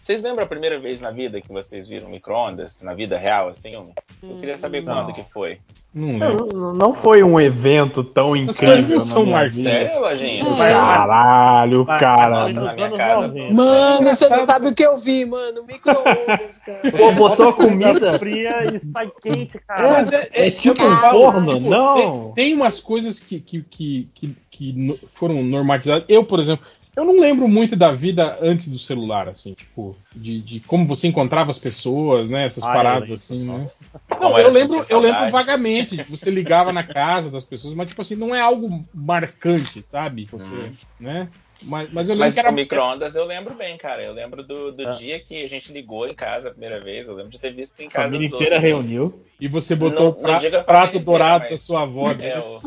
Vocês 0.04 0.20
lembram 0.20 0.44
a 0.44 0.46
primeira 0.46 0.78
vez 0.78 1.00
na 1.00 1.10
vida 1.10 1.40
que 1.40 1.50
vocês 1.50 1.88
viram 1.88 2.10
micro-ondas? 2.10 2.78
Na 2.82 2.92
vida 2.92 3.16
real, 3.16 3.48
assim? 3.48 3.72
Eu 3.72 3.84
queria 4.38 4.58
saber 4.58 4.84
quando 4.84 5.14
que 5.14 5.24
foi. 5.32 5.58
Não 5.94 6.18
Não, 6.52 6.74
não 6.74 6.94
foi 6.94 7.22
um 7.22 7.40
evento 7.40 8.04
tão 8.04 8.36
Essas 8.36 8.50
incrível. 8.54 8.74
coisas 8.74 8.90
não 8.92 9.00
são 9.00 9.24
mais 9.24 9.54
vida. 9.54 9.70
Sério, 9.70 10.00
Lojinha? 10.00 10.44
Caralho, 10.44 11.86
cara. 11.86 12.28
Nossa, 12.40 12.60
na 12.60 12.74
minha 12.74 12.90
casa. 12.92 13.32
Mano, 13.50 14.10
você 14.14 14.28
não 14.28 14.44
sabe 14.44 14.68
o 14.68 14.74
que 14.74 14.84
eu 14.84 14.94
vi, 14.98 15.24
mano. 15.24 15.64
Micro-ondas, 15.66 16.58
cara. 16.58 16.80
Pô, 16.90 17.12
botou 17.12 17.48
a 17.48 17.52
comida. 17.54 18.18
fria 18.18 18.74
e 18.74 18.80
sai 18.80 19.10
quente, 19.22 19.58
cara. 19.66 19.90
Mas 19.90 20.12
é, 20.12 20.28
é, 20.34 20.48
É 20.48 20.50
tipo 20.50 20.82
eu 20.82 20.86
um 20.86 20.96
forno? 20.96 21.56
tipo, 21.56 21.70
Não. 21.70 21.94
Tem, 21.94 22.32
tem 22.44 22.54
umas 22.54 22.78
coisas 22.78 23.18
que, 23.20 23.40
que, 23.40 23.62
que, 23.62 24.08
que, 24.14 24.36
que 24.50 25.00
foram 25.06 25.42
normatizadas. 25.42 26.04
Eu, 26.10 26.22
por 26.26 26.40
exemplo, 26.40 26.66
eu 26.96 27.04
não 27.04 27.20
lembro 27.20 27.48
muito 27.48 27.74
da 27.76 27.90
vida 27.92 28.38
antes 28.40 28.68
do 28.68 28.78
celular, 28.78 29.28
assim, 29.28 29.54
tipo, 29.54 29.96
de, 30.14 30.40
de 30.40 30.60
como 30.60 30.86
você 30.86 31.08
encontrava 31.08 31.50
as 31.50 31.58
pessoas, 31.58 32.28
né? 32.28 32.46
Essas 32.46 32.64
Ah, 32.64 32.68
eu 32.68 32.72
paradas 32.72 33.00
lembro. 33.02 33.14
assim, 33.14 33.44
né? 33.44 33.70
Como 34.08 34.20
Não, 34.30 34.38
era 34.38 34.48
eu 34.48 34.52
lembro, 34.52 34.86
eu 34.88 35.00
lembro 35.00 35.30
vagamente. 35.30 36.02
Você 36.04 36.30
ligava 36.30 36.72
na 36.72 36.82
casa 36.82 37.30
das 37.30 37.44
pessoas, 37.44 37.74
mas 37.74 37.88
tipo 37.88 38.00
assim, 38.02 38.14
não 38.14 38.34
é 38.34 38.40
algo 38.40 38.84
marcante, 38.94 39.82
sabe? 39.82 40.26
Você, 40.30 40.50
Uhum. 40.54 40.72
né? 41.00 41.28
Mas, 41.66 41.88
mas 41.92 42.08
eu 42.08 42.14
lembro 42.14 42.26
Mas 42.26 42.34
que 42.34 42.40
era. 42.40 42.50
o 42.50 42.52
micro-ondas 42.52 43.14
eu 43.14 43.24
lembro 43.24 43.54
bem, 43.54 43.76
cara. 43.78 44.02
Eu 44.02 44.12
lembro 44.12 44.42
do, 44.42 44.72
do 44.72 44.88
Ah. 44.88 44.92
dia 44.92 45.20
que 45.20 45.44
a 45.44 45.48
gente 45.48 45.72
ligou 45.72 46.06
em 46.06 46.12
casa 46.14 46.48
a 46.48 46.50
primeira 46.50 46.80
vez. 46.80 47.08
Eu 47.08 47.14
lembro 47.14 47.30
de 47.30 47.38
ter 47.40 47.54
visto 47.54 47.80
em 47.80 47.86
A 47.86 47.90
casa 47.90 48.06
família 48.08 48.28
dos 48.28 48.34
inteira 48.36 48.56
outros. 48.56 48.70
reuniu. 48.70 49.24
E 49.40 49.46
você 49.48 49.74
botou 49.76 50.06
Não- 50.06 50.10
o 50.10 50.14
pra- 50.14 50.40
não 50.40 50.58
a 50.60 50.64
prato 50.64 50.86
família 50.86 51.04
dourado 51.04 51.36
inteira, 51.36 51.48
da 51.50 51.54
mas- 51.54 51.62
sua 51.62 51.82
avó. 51.82 52.10
É, 52.10 52.14
né? 52.14 52.38
o- 52.40 52.60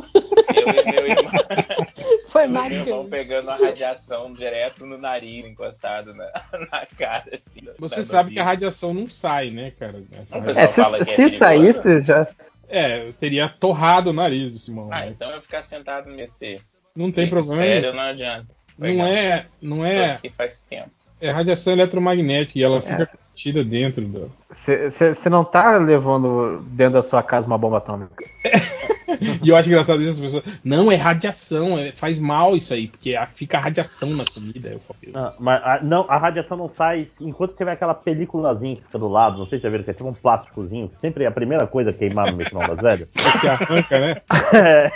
eu 0.55 0.67
e 0.69 0.91
meu 0.91 1.07
irmão, 1.07 1.31
Foi 2.27 2.45
meu 2.47 2.61
marcante. 2.61 3.09
pegando 3.09 3.49
a 3.49 3.55
radiação 3.55 4.33
direto 4.33 4.85
no 4.85 4.97
nariz, 4.97 5.45
encostado 5.45 6.13
na, 6.13 6.25
na 6.71 6.85
cara, 6.97 7.23
assim. 7.33 7.61
Você 7.79 8.03
sabe 8.03 8.31
que 8.31 8.39
a 8.39 8.43
radiação 8.43 8.93
não 8.93 9.07
sai, 9.09 9.49
né, 9.49 9.71
cara? 9.71 10.03
Essa 10.21 10.37
É, 10.39 10.67
se, 10.67 10.73
fala 10.81 10.97
que 10.97 11.03
é 11.03 11.05
se 11.05 11.15
perigoso. 11.15 11.37
saísse, 11.37 12.01
já. 12.01 12.27
É, 12.69 13.09
teria 13.13 13.47
torrado 13.47 14.09
o 14.09 14.13
nariz 14.13 14.51
do 14.51 14.59
Simão. 14.59 14.89
Ah, 14.91 15.01
né? 15.01 15.09
então 15.15 15.31
eu 15.31 15.41
ficar 15.41 15.61
sentado 15.61 16.09
nesse. 16.09 16.59
Não 16.95 17.11
tem 17.11 17.29
problema. 17.29 17.61
Sério, 17.63 17.93
não 17.93 18.01
adianta. 18.01 18.47
Não 18.77 19.05
é, 19.07 19.45
não 19.61 19.85
é, 19.85 20.11
aqui 20.11 20.29
faz 20.29 20.59
tempo. 20.69 20.91
é 21.21 21.31
radiação 21.31 21.73
eletromagnética 21.73 22.59
e 22.59 22.63
ela 22.63 22.81
fica 22.81 23.07
contida 23.07 23.63
dentro 23.63 24.01
do. 24.05 24.31
Você 24.51 25.29
não 25.29 25.43
tá 25.43 25.77
levando 25.77 26.61
dentro 26.67 26.93
da 26.95 27.03
sua 27.03 27.23
casa 27.23 27.47
uma 27.47 27.57
bomba 27.57 27.77
atômica. 27.77 28.23
E 29.43 29.49
eu 29.49 29.55
acho 29.55 29.69
engraçado 29.69 30.01
isso, 30.01 30.23
as 30.25 30.33
pessoas. 30.33 30.59
Não, 30.63 30.91
é 30.91 30.95
radiação, 30.95 31.77
é- 31.79 31.91
faz 31.91 32.19
mal 32.19 32.55
isso 32.55 32.73
aí, 32.73 32.87
porque 32.87 33.15
a- 33.15 33.27
fica 33.27 33.57
radiação 33.57 34.09
na 34.09 34.25
comida. 34.25 34.69
Eu 34.69 34.79
falo, 34.79 34.99
Não, 35.13 35.31
mas 35.39 35.61
a, 35.63 35.79
não, 35.81 36.05
a 36.09 36.17
radiação 36.17 36.57
não 36.57 36.69
sai 36.69 37.07
enquanto 37.21 37.55
tiver 37.55 37.71
aquela 37.71 37.93
peliculazinha 37.93 38.75
que 38.75 38.83
fica 38.83 38.99
do 38.99 39.07
lado, 39.07 39.37
não 39.37 39.45
sei 39.47 39.59
se 39.59 39.63
já 39.63 39.69
viram, 39.69 39.83
que 39.83 39.91
é 39.91 39.93
tipo 39.93 40.09
um 40.09 40.13
plásticozinho, 40.13 40.89
que 40.89 40.99
sempre 40.99 41.23
é 41.23 41.27
a 41.27 41.31
primeira 41.31 41.65
coisa 41.67 41.93
queimar 41.93 42.29
no 42.31 42.37
micro-ondas, 42.37 42.79
velho. 42.79 43.07
Você 43.15 43.47
arranca, 43.47 43.99
né? 43.99 44.21
É, 44.53 44.91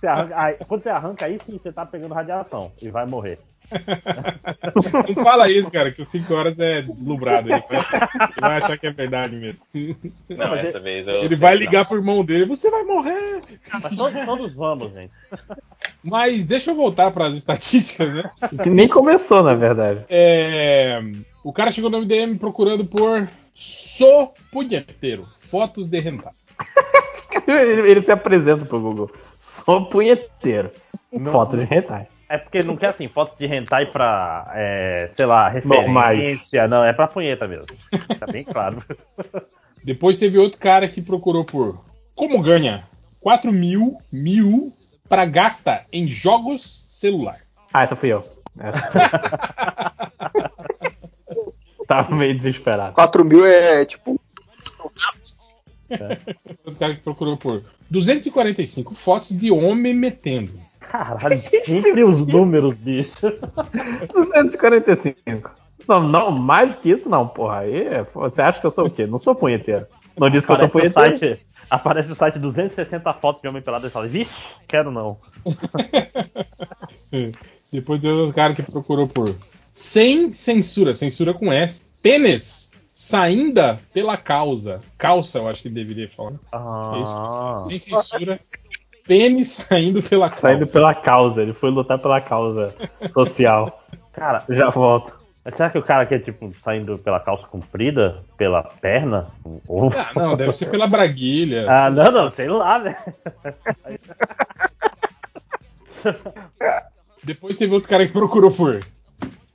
você 0.00 0.06
arranca- 0.06 0.40
aí, 0.40 0.54
quando 0.66 0.82
você 0.82 0.88
arranca 0.88 1.26
aí 1.26 1.38
sim, 1.44 1.58
você 1.62 1.72
tá 1.72 1.84
pegando 1.84 2.14
radiação 2.14 2.72
e 2.80 2.88
vai 2.90 3.04
morrer. 3.06 3.38
Não 5.14 5.24
fala 5.24 5.50
isso, 5.50 5.70
cara, 5.70 5.90
que 5.90 6.02
os 6.02 6.08
5 6.08 6.34
horas 6.34 6.58
é 6.58 6.82
deslumbrado. 6.82 7.48
Ele 7.50 7.62
vai, 7.68 7.78
ele 7.78 8.40
vai 8.40 8.58
achar 8.58 8.78
que 8.78 8.86
é 8.86 8.92
verdade 8.92 9.36
mesmo. 9.36 9.60
Não, 10.28 10.50
mas 10.50 10.68
essa 10.68 10.80
vez 10.80 11.08
eu. 11.08 11.16
Ele 11.16 11.36
vai 11.36 11.56
ligar 11.56 11.86
pro 11.86 11.96
irmão 11.96 12.24
dele, 12.24 12.46
você 12.46 12.70
vai 12.70 12.82
morrer. 12.84 13.40
Mas 13.72 13.96
todos, 13.96 14.24
todos 14.24 14.54
vamos, 14.54 14.92
gente. 14.92 15.12
Mas 16.02 16.46
deixa 16.46 16.70
eu 16.70 16.74
voltar 16.74 17.10
para 17.10 17.26
as 17.26 17.34
estatísticas, 17.34 18.14
né? 18.14 18.30
Que 18.62 18.70
nem 18.70 18.88
começou, 18.88 19.42
na 19.42 19.54
verdade. 19.54 20.04
É, 20.08 21.00
o 21.44 21.52
cara 21.52 21.72
chegou 21.72 21.90
no 21.90 22.00
MDM 22.00 22.36
procurando 22.38 22.84
por 22.84 23.28
sou 23.54 24.34
punheteiro, 24.50 25.28
fotos 25.38 25.86
de 25.86 25.98
hentai. 25.98 26.32
Ele, 27.46 27.90
ele 27.90 28.02
se 28.02 28.12
apresenta 28.12 28.64
pro 28.66 28.78
Google. 28.78 29.10
Sou 29.38 29.86
punheteiro. 29.86 30.70
Foto 31.30 31.56
de 31.56 31.62
hentai. 31.62 32.06
É 32.32 32.38
porque 32.38 32.62
não 32.62 32.78
quer 32.78 32.88
assim, 32.88 33.08
foto 33.08 33.36
de 33.38 33.44
hentai 33.44 33.84
pra, 33.84 34.50
é, 34.54 35.10
sei 35.14 35.26
lá, 35.26 35.50
referência. 35.50 36.66
Não, 36.66 36.82
é 36.82 36.90
pra 36.90 37.06
punheta 37.06 37.46
mesmo. 37.46 37.66
Tá 38.18 38.24
bem 38.24 38.42
claro. 38.42 38.82
Depois 39.84 40.16
teve 40.16 40.38
outro 40.38 40.58
cara 40.58 40.88
que 40.88 41.02
procurou 41.02 41.44
por 41.44 41.84
como 42.14 42.40
ganha 42.40 42.84
4 43.20 43.52
mil, 43.52 43.98
mil 44.10 44.72
para 45.06 45.26
gasta 45.26 45.84
em 45.92 46.08
jogos 46.08 46.86
celular. 46.88 47.40
Ah, 47.70 47.82
essa 47.82 47.94
fui 47.94 48.10
eu. 48.10 48.26
Tava 51.86 52.16
meio 52.16 52.34
desesperado. 52.34 52.94
4 52.94 53.24
mil 53.26 53.44
é 53.44 53.84
tipo. 53.84 54.18
Outro 56.64 56.80
cara 56.80 56.94
que 56.94 57.02
procurou 57.02 57.36
por 57.36 57.62
245 57.90 58.94
fotos 58.94 59.36
de 59.36 59.50
homem 59.50 59.92
metendo. 59.92 60.71
Caralho, 60.90 61.40
sempre 61.64 62.04
os 62.04 62.26
números, 62.26 62.74
bicho. 62.76 63.32
245. 64.12 65.50
Não, 65.88 66.00
não, 66.06 66.30
mais 66.30 66.74
que 66.74 66.90
isso 66.90 67.08
não, 67.08 67.26
porra. 67.26 67.60
Aí, 67.60 67.86
é- 67.86 68.02
você 68.14 68.42
acha 68.42 68.60
que 68.60 68.66
eu 68.66 68.70
sou 68.70 68.86
o 68.86 68.90
quê? 68.90 69.06
Não 69.06 69.18
sou 69.18 69.34
punheteiro. 69.34 69.86
Não 70.16 70.28
disse 70.28 70.46
que 70.46 70.52
eu 70.52 70.56
sou 70.56 70.66
o, 70.66 70.70
punheteiro. 70.70 71.18
site, 71.18 71.46
aparece 71.70 72.12
o 72.12 72.14
site 72.14 72.38
260 72.38 73.12
fotos 73.14 73.42
de 73.42 73.48
homem 73.48 73.62
pelado 73.62 73.86
e 73.86 73.90
fala, 73.90 74.06
vixe, 74.06 74.30
quero 74.68 74.90
não. 74.90 75.16
Depois 77.72 78.00
teve 78.00 78.12
outro 78.12 78.34
cara 78.34 78.54
que 78.54 78.62
procurou 78.62 79.08
por 79.08 79.34
sem 79.74 80.30
censura, 80.32 80.94
censura 80.94 81.32
com 81.32 81.50
S, 81.52 81.90
pênis 82.02 82.72
saindo 82.94 83.78
pela 83.92 84.16
causa. 84.16 84.80
Calça, 84.98 85.38
eu 85.38 85.48
acho 85.48 85.62
que 85.62 85.70
deveria 85.70 86.08
falar. 86.08 86.34
Ah, 86.52 87.00
Isso. 87.02 87.68
Sem 87.68 87.78
censura, 87.78 88.38
pênis 89.06 89.48
saindo 89.68 90.02
pela 90.02 90.28
causa. 90.28 90.40
Saindo 90.40 90.66
pela 90.66 90.94
causa, 90.94 91.42
ele 91.42 91.52
foi 91.52 91.70
lutar 91.70 91.98
pela 91.98 92.20
causa 92.20 92.74
social. 93.12 93.82
Cara, 94.12 94.44
Já 94.48 94.70
volto. 94.70 95.18
mas 95.44 95.54
será 95.54 95.70
que 95.70 95.78
o 95.78 95.82
cara 95.82 96.06
quer, 96.06 96.18
tipo, 96.20 96.52
saindo 96.64 96.98
pela 96.98 97.20
calça 97.20 97.46
comprida, 97.46 98.22
pela 98.36 98.62
perna? 98.62 99.28
Ou... 99.66 99.90
Ah, 99.96 100.12
não, 100.14 100.36
deve 100.36 100.52
ser 100.52 100.66
pela 100.66 100.86
braguilha. 100.86 101.64
Ah, 101.70 101.90
não, 101.90 102.10
não, 102.10 102.30
sei 102.30 102.48
lá, 102.48 102.78
né? 102.78 102.96
Depois 107.24 107.56
teve 107.56 107.72
outro 107.72 107.88
cara 107.88 108.06
que 108.06 108.12
procurou 108.12 108.50
por 108.50 108.78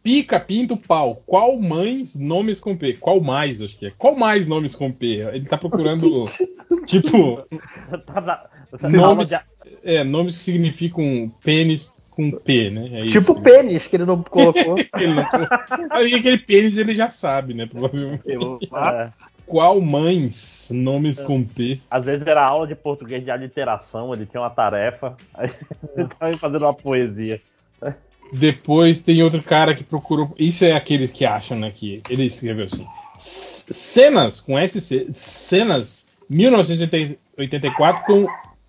pica, 0.08 0.40
pinto, 0.40 0.78
pau. 0.78 1.22
Qual 1.26 1.60
mães 1.60 2.16
nomes 2.18 2.62
com 2.62 2.78
P? 2.78 2.94
Qual 2.94 3.20
mais, 3.20 3.62
acho 3.62 3.78
que 3.78 3.88
é. 3.88 3.92
Qual 3.98 4.16
mais 4.16 4.48
nomes 4.48 4.74
com 4.74 4.90
P? 4.90 5.18
Ele 5.34 5.44
tá 5.46 5.58
procurando, 5.58 6.24
tipo, 6.88 7.46
Tá 8.16 8.90
nomes, 8.90 9.32
é, 9.84 10.06
nomes 10.06 10.36
que 10.36 10.40
significam 10.40 11.30
pênis 11.44 11.94
com 12.12 12.32
P, 12.32 12.70
né? 12.70 12.88
É 12.94 13.06
isso, 13.06 13.20
tipo 13.20 13.34
né? 13.34 13.42
pênis, 13.42 13.86
que 13.86 13.98
ele 13.98 14.06
não 14.06 14.24
colocou. 14.24 14.76
Ele 14.98 15.14
não- 15.14 15.28
Aí 15.92 16.16
aquele 16.16 16.38
pênis 16.38 16.78
ele 16.78 16.96
já 16.96 17.10
sabe, 17.10 17.54
né? 17.54 17.66
Provavelmente. 17.66 18.22
Eu- 18.26 18.60
é, 18.76 19.10
Qual 19.46 19.80
mães 19.82 20.70
nomes 20.74 21.22
com 21.22 21.44
P? 21.44 21.82
às 21.92 22.04
vezes 22.06 22.26
era 22.26 22.46
aula 22.46 22.66
de 22.66 22.76
português 22.76 23.24
de 23.24 23.32
aliteração, 23.32 24.14
ele 24.14 24.26
tinha 24.26 24.42
uma 24.42 24.50
tarefa, 24.50 25.16
aí 25.34 25.52
ele 25.98 26.08
tava 26.08 26.38
fazendo 26.38 26.64
uma 26.64 26.74
poesia. 26.74 27.42
Depois 28.34 29.02
tem 29.02 29.22
outro 29.24 29.42
cara 29.42 29.74
que 29.76 29.84
procurou. 29.84 30.34
Isso 30.38 30.66
é 30.66 30.74
aqueles 30.74 31.12
que 31.12 31.26
acham, 31.26 31.58
né? 31.58 31.72
Que 31.74 32.02
ele 32.10 32.26
escreveu 32.26 32.66
assim: 32.66 32.86
"C- 33.18 33.74
cenas 33.74 34.42
com 34.42 34.58
SC, 34.60 35.08
cenas 35.14 36.10
1984 36.30 38.06
com 38.06 38.28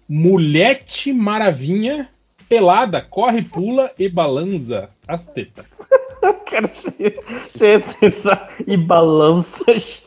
Mulete 0.09 1.13
Maravinha 1.13 2.09
pelada, 2.49 3.03
corre, 3.03 3.43
pula 3.43 3.93
e 3.99 4.09
balança 4.09 4.89
as 5.07 5.27
tetas. 5.27 5.67
Cara, 6.51 6.71
cheio 6.75 7.11
de 7.11 7.59
sensa- 8.01 8.49
e 8.67 8.77
balança 8.77 9.63
as 9.71 10.03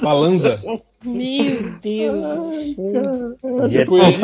Balança. 0.00 0.60
Meu 1.04 1.62
Deus 1.80 2.36
do 2.36 2.52
céu. 2.74 3.36
E 3.68 3.74
ele- 3.74 3.78
Depois, 3.78 4.16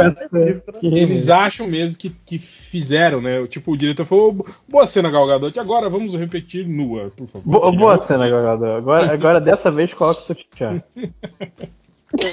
Que 0.80 0.86
eles 0.86 1.30
acham 1.30 1.66
mesmo 1.66 1.96
que, 1.98 2.10
que 2.10 2.38
fizeram, 2.38 3.20
né? 3.22 3.46
Tipo, 3.46 3.72
o 3.72 3.76
diretor 3.76 4.04
falou: 4.04 4.46
boa 4.68 4.86
cena, 4.86 5.10
Galgador, 5.10 5.50
que 5.52 5.58
agora 5.58 5.88
vamos 5.88 6.14
repetir 6.14 6.66
nua, 6.68 7.10
por 7.16 7.26
favor. 7.26 7.72
Boa 7.72 7.98
cena, 7.98 8.28
jogador. 8.28 8.76
Agora, 8.76 9.12
agora 9.12 9.40
dessa 9.40 9.70
vez 9.70 9.92
coloca 9.94 10.20
o 10.20 10.22
sutiã. 10.22 10.82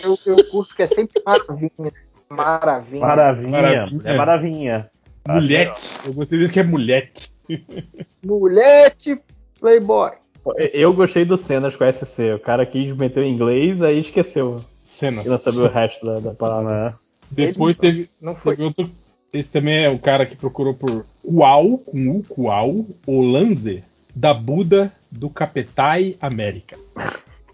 Eu, 0.04 0.18
eu 0.26 0.50
curto 0.52 0.76
que 0.76 0.84
é 0.84 0.88
sempre 0.88 1.22
maravilha. 1.26 1.92
Maravilha. 2.30 3.00
Maravilha, 3.06 3.50
Maravilha. 3.50 4.02
é 4.10 4.18
maravilha. 4.18 4.92
Mulete. 5.28 5.94
Eu 6.06 6.14
gostei 6.14 6.38
desse 6.40 6.52
que 6.54 6.60
é 6.60 6.64
mulete. 6.64 7.32
Mulete 8.24 9.20
Playboy. 9.60 10.12
Eu 10.74 10.94
gostei 10.94 11.24
do 11.26 11.38
cenas 11.38 11.76
com 11.76 11.90
SC. 11.92 12.34
O 12.34 12.40
cara 12.40 12.66
quis 12.66 12.96
meter 12.96 13.24
em 13.24 13.34
inglês, 13.34 13.82
aí 13.82 14.00
esqueceu. 14.00 14.48
Cenas. 14.50 15.26
E 15.26 15.30
não 15.30 15.38
sabia 15.38 15.64
o 15.64 15.68
resto 15.72 16.06
da, 16.06 16.20
da 16.20 16.34
palavra. 16.34 16.96
Depois 17.32 17.78
teve, 17.78 18.10
Não 18.22 18.36
foi. 18.36 18.56
teve 18.56 18.68
outro. 18.68 18.92
Esse 19.32 19.52
também 19.52 19.86
é 19.86 19.90
o 19.90 19.98
cara 19.98 20.26
que 20.26 20.36
procurou 20.36 20.76
por 20.76 21.06
Qual, 21.24 21.78
com 21.80 22.10
U, 22.10 22.24
Qual, 22.24 22.86
Olanze, 23.08 23.84
da 24.16 24.34
Buda 24.34 24.92
do 25.10 25.30
Capetai 25.30 26.16
América. 26.22 26.78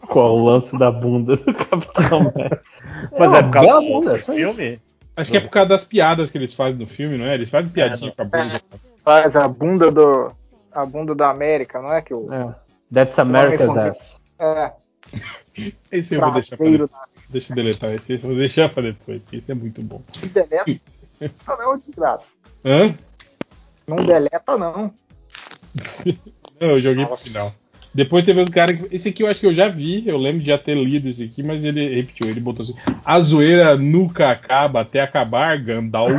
Qual 0.08 0.38
o 0.38 0.46
lance 0.46 0.78
da 0.78 0.92
bunda 0.92 1.36
do 1.38 1.54
Capitão 1.54 2.20
América? 2.20 2.62
Mas 3.18 3.28
uma 3.28 3.38
é 3.38 3.44
por 3.44 3.52
causa 3.52 3.72
do 3.74 3.82
bunda, 3.82 4.20
só 4.20 4.34
filme? 4.34 4.80
Acho 5.16 5.32
que 5.32 5.38
é 5.38 5.40
por 5.42 5.50
causa 5.50 5.70
das 5.70 5.86
piadas 5.86 6.32
que 6.32 6.38
eles 6.38 6.54
fazem 6.54 6.80
no 6.80 6.86
filme, 6.86 7.18
não 7.18 7.26
é? 7.26 7.36
Eles 7.36 7.50
fazem 7.50 7.70
piadinha 7.70 8.12
com 8.12 8.22
a 8.22 8.26
bunda. 8.26 8.62
Faz 9.04 9.36
a 9.36 9.48
bunda 9.48 9.92
do. 9.92 10.32
A 10.72 10.86
bunda 10.86 11.14
da 11.16 11.30
América, 11.30 11.82
não 11.82 11.94
é 11.94 12.02
que 12.02 12.14
o. 12.14 12.32
É. 12.34 12.56
That's 12.92 13.20
America's 13.20 13.78
ass. 13.78 14.22
É. 14.40 14.72
Esse 15.92 16.16
eu 16.16 16.22
vou 16.22 16.34
deixar 16.34 16.58
pra 16.58 16.70
depois. 16.70 16.90
Deixa 17.30 17.52
eu 17.52 17.56
deletar 17.56 17.94
esse, 17.94 18.14
eu 18.14 18.20
vou 18.20 18.36
deixar 18.36 18.70
pra 18.70 18.82
depois, 18.82 19.26
que 19.28 19.36
esse 19.36 19.52
é 19.52 19.56
muito 19.56 19.82
bom. 19.84 20.02
Deleta. 20.34 20.66
Não, 21.48 21.62
é 21.62 21.66
uma 21.68 21.78
desgraça. 21.78 22.30
Hã? 22.66 22.96
Não 23.86 23.98
deleta, 23.98 24.58
não. 24.58 24.94
Não, 26.62 26.70
eu 26.70 26.82
joguei 26.82 27.06
pro 27.06 27.18
final. 27.18 27.52
Depois 27.94 28.24
teve 28.24 28.40
outro 28.40 28.54
cara 28.54 28.74
que. 28.74 28.96
Esse 28.96 29.10
aqui 29.10 29.24
eu 29.24 29.28
acho 29.28 29.40
que 29.40 29.46
eu 29.46 29.54
já 29.54 29.68
vi, 29.68 30.08
eu 30.08 30.18
lembro 30.18 30.42
de 30.42 30.48
já 30.48 30.58
ter 30.58 30.76
lido 30.76 31.10
esse 31.10 31.24
aqui, 31.24 31.44
mas 31.44 31.64
ele 31.64 31.96
repetiu, 31.96 32.30
ele 32.30 32.40
botou 32.40 32.64
assim: 32.64 32.76
A 33.04 33.20
zoeira 33.20 33.76
nunca 33.76 34.30
acaba 34.30 34.82
até 34.82 35.02
acabar, 35.02 35.58
Gandalf. 35.58 36.14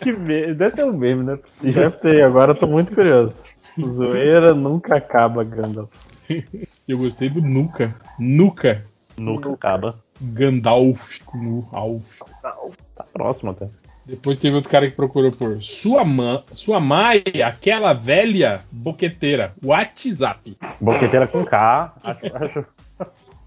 Que 0.00 0.12
meme. 0.12 0.54
Deve 0.54 0.76
ter 0.76 0.84
um 0.84 0.96
meme, 0.96 1.22
não 1.22 1.34
é 1.34 1.36
possível. 1.36 1.82
Deve 1.82 1.96
ter, 1.96 2.22
agora 2.22 2.52
eu 2.52 2.56
tô 2.56 2.66
muito 2.66 2.94
curioso. 2.94 3.42
Zoeira 3.86 4.54
nunca 4.54 4.96
acaba, 4.96 5.44
Gandalf. 5.44 5.90
Eu 6.88 6.98
gostei 6.98 7.28
do 7.30 7.40
Nuca. 7.40 7.94
Nuca. 8.18 8.84
Nunca 9.16 9.50
acaba. 9.52 9.98
Gandalf. 10.20 11.18
No 11.34 11.68
Alf. 11.72 12.20
Tá 12.42 13.04
próximo 13.12 13.50
até. 13.52 13.68
Depois 14.06 14.38
teve 14.38 14.56
outro 14.56 14.70
cara 14.70 14.88
que 14.88 14.96
procurou 14.96 15.30
por 15.30 15.62
sua, 15.62 16.02
mãe, 16.02 16.42
sua 16.54 16.80
mãe, 16.80 17.22
aquela 17.44 17.92
velha 17.92 18.62
boqueteira. 18.72 19.54
WhatsApp. 19.62 20.56
Boqueteira 20.80 21.26
com 21.26 21.44
K. 21.44 21.94
Acho, 22.02 22.20
acho, 22.36 22.64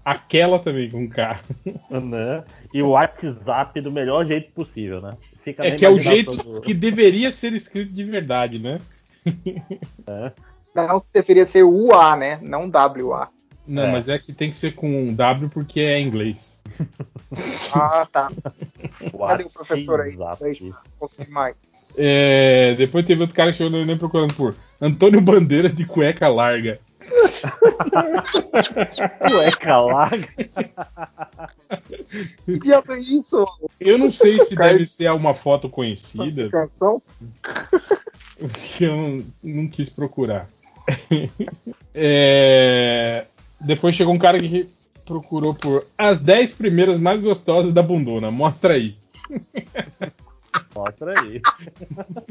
Aquela 0.04 0.58
também 0.58 0.88
com 0.90 1.08
K. 1.08 1.40
né? 1.90 2.42
E 2.72 2.82
o 2.82 2.90
WhatsApp 2.90 3.80
do 3.80 3.90
melhor 3.90 4.24
jeito 4.26 4.52
possível, 4.52 5.00
né? 5.00 5.16
Fica 5.42 5.66
É 5.66 5.72
que 5.72 5.84
é 5.84 5.90
o 5.90 5.98
jeito 5.98 6.36
do- 6.36 6.60
que 6.60 6.72
deveria 6.74 7.30
ser 7.32 7.52
escrito 7.52 7.92
de 7.92 8.04
verdade, 8.04 8.58
né? 8.60 8.78
É. 10.06 10.32
Não 10.74 11.02
deveria 11.12 11.44
ser 11.44 11.64
UA, 11.64 12.16
né? 12.16 12.38
Não 12.40 12.70
WA. 12.70 13.28
Não, 13.66 13.84
É. 13.84 13.92
mas 13.92 14.08
é 14.08 14.18
que 14.18 14.32
tem 14.32 14.50
que 14.50 14.56
ser 14.56 14.74
com 14.74 14.88
um 14.90 15.14
W 15.14 15.48
porque 15.50 15.80
é 15.80 16.00
inglês. 16.00 16.60
Ah, 17.74 18.06
tá. 18.12 18.30
Cadê 19.26 19.44
o 19.44 19.50
professor 19.50 20.02
aí? 20.02 20.18
Mais. 21.30 21.56
É, 21.96 22.74
depois 22.76 23.06
teve 23.06 23.22
outro 23.22 23.34
cara 23.34 23.50
que 23.52 23.56
chegou 23.56 23.70
no 23.72 23.78
Enem 23.80 23.96
procurando 23.96 24.34
por 24.34 24.54
Antônio 24.78 25.20
Bandeira 25.22 25.70
de 25.70 25.86
cueca 25.86 26.28
larga. 26.28 26.78
Cueca 29.28 29.78
larga. 29.78 30.28
Que 32.44 32.58
diabo 32.58 32.92
é 32.92 32.98
isso? 32.98 33.46
Eu 33.80 33.96
não 33.96 34.10
sei 34.10 34.38
se 34.44 34.54
Cara, 34.56 34.72
deve 34.72 34.84
ser 34.84 35.10
uma 35.12 35.32
foto 35.32 35.68
conhecida? 35.70 36.50
Que 38.48 38.84
eu 38.84 38.96
não, 38.96 39.24
não 39.42 39.68
quis 39.68 39.88
procurar. 39.88 40.48
É, 41.94 43.26
depois 43.60 43.94
chegou 43.94 44.14
um 44.14 44.18
cara 44.18 44.40
que 44.40 44.66
procurou 45.04 45.52
por 45.52 45.86
as 45.98 46.22
10 46.22 46.54
primeiras 46.54 46.98
mais 46.98 47.20
gostosas 47.20 47.70
da 47.70 47.82
bundona. 47.82 48.30
Mostra 48.30 48.72
aí. 48.72 48.96
Mostra 50.74 51.20
aí. 51.20 51.42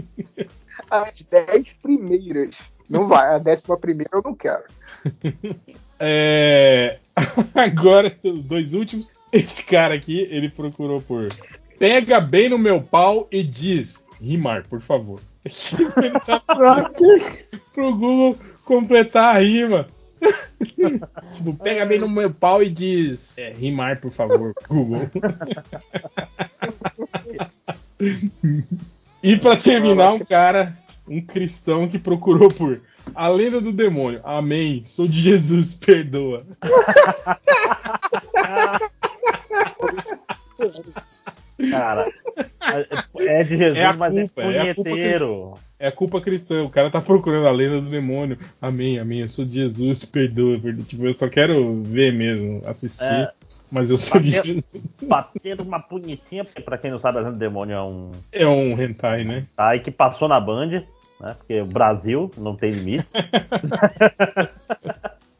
As 0.89 1.13
10 1.29 1.67
primeiras. 1.79 2.55
Não 2.89 3.07
vai, 3.07 3.35
a 3.35 3.37
décima 3.37 3.77
primeira 3.77 4.09
eu 4.13 4.23
não 4.23 4.33
quero. 4.33 4.63
É, 5.99 6.97
Agora, 7.53 8.15
os 8.23 8.43
dois 8.45 8.73
últimos. 8.73 9.11
Esse 9.31 9.63
cara 9.65 9.93
aqui, 9.93 10.27
ele 10.29 10.49
procurou 10.49 11.01
por 11.01 11.27
Pega 11.79 12.19
bem 12.19 12.49
no 12.49 12.57
meu 12.57 12.81
pau 12.81 13.27
e 13.31 13.43
diz 13.43 14.05
rimar, 14.21 14.67
por 14.67 14.81
favor. 14.81 15.19
Pro 17.73 17.95
Google 17.95 18.37
completar 18.63 19.35
a 19.35 19.39
rima. 19.39 19.87
tipo, 21.33 21.55
pega 21.55 21.85
bem 21.85 21.99
no 21.99 22.07
meu 22.07 22.31
pau 22.31 22.61
e 22.61 22.69
diz 22.69 23.39
é, 23.39 23.51
rimar, 23.51 23.99
por 23.99 24.11
favor, 24.11 24.53
Google. 24.69 25.09
e 29.23 29.35
pra 29.37 29.57
terminar, 29.57 30.13
um 30.13 30.19
cara, 30.19 30.77
um 31.07 31.19
cristão 31.21 31.87
que 31.87 31.97
procurou 31.97 32.49
por 32.49 32.79
a 33.15 33.27
lenda 33.27 33.59
do 33.59 33.73
demônio. 33.73 34.21
Amém. 34.23 34.83
Sou 34.83 35.07
de 35.07 35.19
Jesus, 35.19 35.73
perdoa. 35.73 36.45
Cara, 41.69 42.11
é 43.19 43.43
de 43.43 43.57
Jesus, 43.57 43.77
É 43.77 43.85
a 43.85 43.93
mas 43.93 44.13
culpa, 44.13 44.41
é 44.41 44.57
é 44.69 44.73
culpa 44.73 44.89
punheteiro. 44.89 45.53
É 45.79 45.87
a 45.87 45.91
culpa 45.91 46.21
cristã. 46.21 46.63
O 46.63 46.69
cara 46.69 46.89
tá 46.89 47.01
procurando 47.01 47.47
a 47.47 47.51
lenda 47.51 47.81
do 47.81 47.89
demônio. 47.89 48.37
Amém, 48.61 48.99
amém. 48.99 49.21
Eu 49.21 49.29
sou 49.29 49.45
de 49.45 49.53
Jesus, 49.53 50.05
perdoa. 50.05 50.59
perdoa. 50.59 50.85
Tipo, 50.85 51.05
eu 51.05 51.13
só 51.13 51.27
quero 51.27 51.81
ver 51.83 52.13
mesmo, 52.13 52.61
assistir. 52.65 53.03
É. 53.03 53.31
Mas 53.71 53.89
eu 53.89 53.97
sou 53.97 54.19
de 54.19 54.31
Bater- 54.31 54.45
Jesus. 54.45 54.69
Bater 55.03 55.61
uma 55.61 55.79
punhetinha, 55.79 56.43
porque 56.43 56.61
pra 56.61 56.77
quem 56.77 56.91
não 56.91 56.99
sabe, 56.99 57.17
a 57.17 57.21
Lenda 57.21 57.33
do 57.33 57.39
Demônio 57.39 57.73
é 57.75 57.81
um. 57.81 58.11
É 58.31 58.45
um 58.47 58.79
hentai, 58.79 59.23
né? 59.23 59.45
Tá, 59.55 59.77
que 59.79 59.89
passou 59.89 60.27
na 60.27 60.39
Band, 60.39 60.83
né? 61.19 61.35
Porque 61.37 61.61
o 61.61 61.65
Brasil 61.65 62.29
não 62.37 62.55
tem 62.55 62.69
limites. 62.71 63.13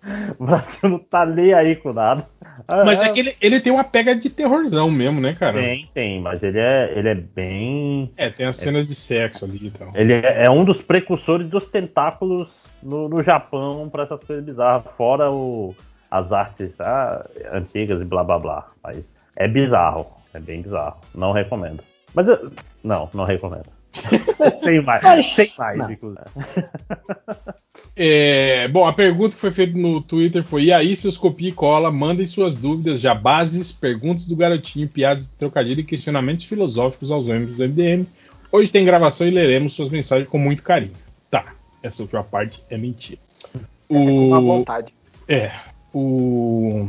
o 0.40 0.46
Brasil 0.46 0.90
não 0.90 1.00
tá 1.00 1.26
nem 1.26 1.54
aí 1.54 1.76
com 1.76 1.94
nada. 1.94 2.26
Mas 2.68 3.00
Ah, 3.00 3.06
é 3.06 3.10
que 3.10 3.20
ele, 3.20 3.36
ele 3.42 3.60
tem 3.60 3.72
uma 3.72 3.84
pega 3.84 4.16
de 4.16 4.30
terrorzão 4.30 4.90
mesmo, 4.90 5.22
né, 5.22 5.34
cara? 5.34 5.60
Tem, 5.60 5.90
tem, 5.94 6.22
mas 6.22 6.42
ele 6.44 6.60
é, 6.60 6.94
ele 6.98 7.10
é 7.10 7.16
bem. 7.16 8.12
É, 8.18 8.30
tem 8.30 8.46
as 8.46 8.58
cenas 8.58 8.88
de 8.88 8.96
sexo 8.96 9.46
ali 9.46 9.68
e 9.68 9.72
tal. 9.72 9.92
Ele 9.94 10.14
é, 10.14 10.46
é 10.48 10.52
um 10.52 10.64
dos 10.64 10.82
precursores 10.82 11.48
dos 11.48 11.68
tentáculos 11.68 12.50
no, 12.82 13.08
no 13.08 13.24
Japão 13.24 13.90
pra 13.90 14.04
essas 14.04 14.24
coisas 14.24 14.44
bizarras, 14.44 14.84
fora 14.98 15.32
o, 15.32 15.76
as 16.10 16.32
artes 16.32 16.72
ah, 16.80 17.26
antigas 17.52 18.02
e 18.02 18.06
blá 18.06 18.24
blá 18.24 18.40
blá. 18.40 18.68
Mas 18.84 19.08
é 19.36 19.48
bizarro, 19.48 20.08
é 20.34 20.40
bem 20.40 20.62
bizarro. 20.62 21.00
Não 21.14 21.32
recomendo. 21.32 21.84
Mas 22.14 22.28
eu, 22.28 22.52
não, 22.84 23.10
não 23.14 23.24
recomendo. 23.24 23.70
sem 24.64 24.82
mais, 24.82 25.34
sem 25.34 25.52
mais, 25.58 25.78
Não. 25.78 25.92
inclusive. 25.92 26.26
É, 27.96 28.68
bom, 28.70 28.86
a 28.88 28.94
pergunta 28.94 29.36
que 29.36 29.42
foi 29.42 29.52
feita 29.52 29.78
no 29.78 30.02
Twitter 30.02 30.44
foi: 30.44 30.66
e 30.66 30.74
aí, 30.74 30.96
seus 30.96 31.18
copia 31.18 31.50
e 31.50 31.54
cola, 31.54 31.92
mandem 31.92 32.26
suas 32.26 32.56
dúvidas, 32.56 33.02
jabases, 33.02 33.72
perguntas 33.72 34.28
do 34.28 34.36
garotinho, 34.36 34.88
piadas 34.88 35.28
de 35.28 35.34
trocadilho 35.34 35.82
e 35.82 35.86
questionamentos 35.86 36.46
filosóficos 36.46 37.12
aos 37.12 37.28
membros 37.28 37.56
do 37.56 37.68
MDM. 37.68 38.06
Hoje 38.52 38.72
tem 38.72 38.86
gravação 38.86 39.28
e 39.28 39.32
leremos 39.32 39.74
suas 39.74 39.90
mensagens 39.90 40.28
com 40.30 40.38
muito 40.38 40.64
carinho. 40.64 40.94
Tá, 41.30 41.54
essa 41.84 42.02
última 42.02 42.24
parte 42.24 42.62
é 42.70 42.78
mentira. 42.78 43.20
A 43.54 43.94
O, 43.94 44.42
vontade. 44.42 44.94
é, 45.28 45.52
o. 45.94 46.88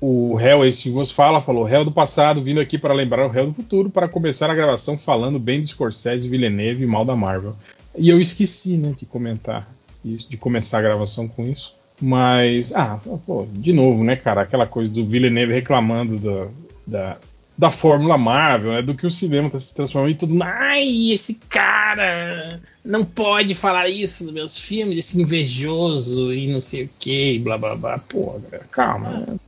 O 0.00 0.36
réu, 0.36 0.64
esse 0.64 0.84
que 0.84 0.90
vos 0.90 1.10
fala, 1.10 1.42
falou: 1.42 1.64
réu 1.64 1.84
do 1.84 1.92
passado, 1.92 2.40
vindo 2.40 2.60
aqui 2.60 2.78
para 2.78 2.94
lembrar 2.94 3.26
o 3.26 3.30
réu 3.30 3.48
do 3.48 3.52
futuro, 3.52 3.90
para 3.90 4.08
começar 4.08 4.48
a 4.48 4.54
gravação 4.54 4.96
falando 4.96 5.38
bem 5.40 5.60
de 5.60 5.68
Scorsese, 5.68 6.28
Villeneuve 6.28 6.84
e 6.84 6.86
mal 6.86 7.04
da 7.04 7.16
Marvel. 7.16 7.56
E 7.96 8.08
eu 8.08 8.20
esqueci, 8.20 8.76
né, 8.76 8.94
de 8.96 9.04
comentar 9.04 9.68
de 10.04 10.36
começar 10.36 10.78
a 10.78 10.82
gravação 10.82 11.26
com 11.28 11.46
isso. 11.46 11.74
Mas, 12.00 12.72
ah, 12.74 13.00
pô, 13.26 13.46
de 13.50 13.72
novo, 13.72 14.04
né, 14.04 14.14
cara, 14.14 14.42
aquela 14.42 14.66
coisa 14.66 14.90
do 14.90 15.04
Villeneuve 15.04 15.52
reclamando 15.52 16.18
da, 16.18 16.48
da, 16.86 17.16
da 17.56 17.70
Fórmula 17.70 18.16
Marvel, 18.16 18.72
né, 18.72 18.82
do 18.82 18.94
que 18.94 19.04
o 19.04 19.10
cinema 19.10 19.50
tá 19.50 19.58
se 19.58 19.74
transformando 19.74 20.12
em 20.12 20.16
tudo. 20.16 20.40
Ai, 20.40 21.10
esse 21.10 21.40
cara 21.48 22.60
não 22.84 23.04
pode 23.04 23.54
falar 23.54 23.88
isso 23.88 24.24
nos 24.24 24.32
meus 24.32 24.56
filmes, 24.56 24.98
esse 24.98 25.20
invejoso 25.20 26.32
e 26.32 26.52
não 26.52 26.60
sei 26.60 26.84
o 26.84 26.90
que, 27.00 27.40
blá 27.40 27.58
blá 27.58 27.74
blá. 27.74 27.98
Pô, 27.98 28.40
galera, 28.44 28.64
calma. 28.70 29.10
Né? 29.10 29.38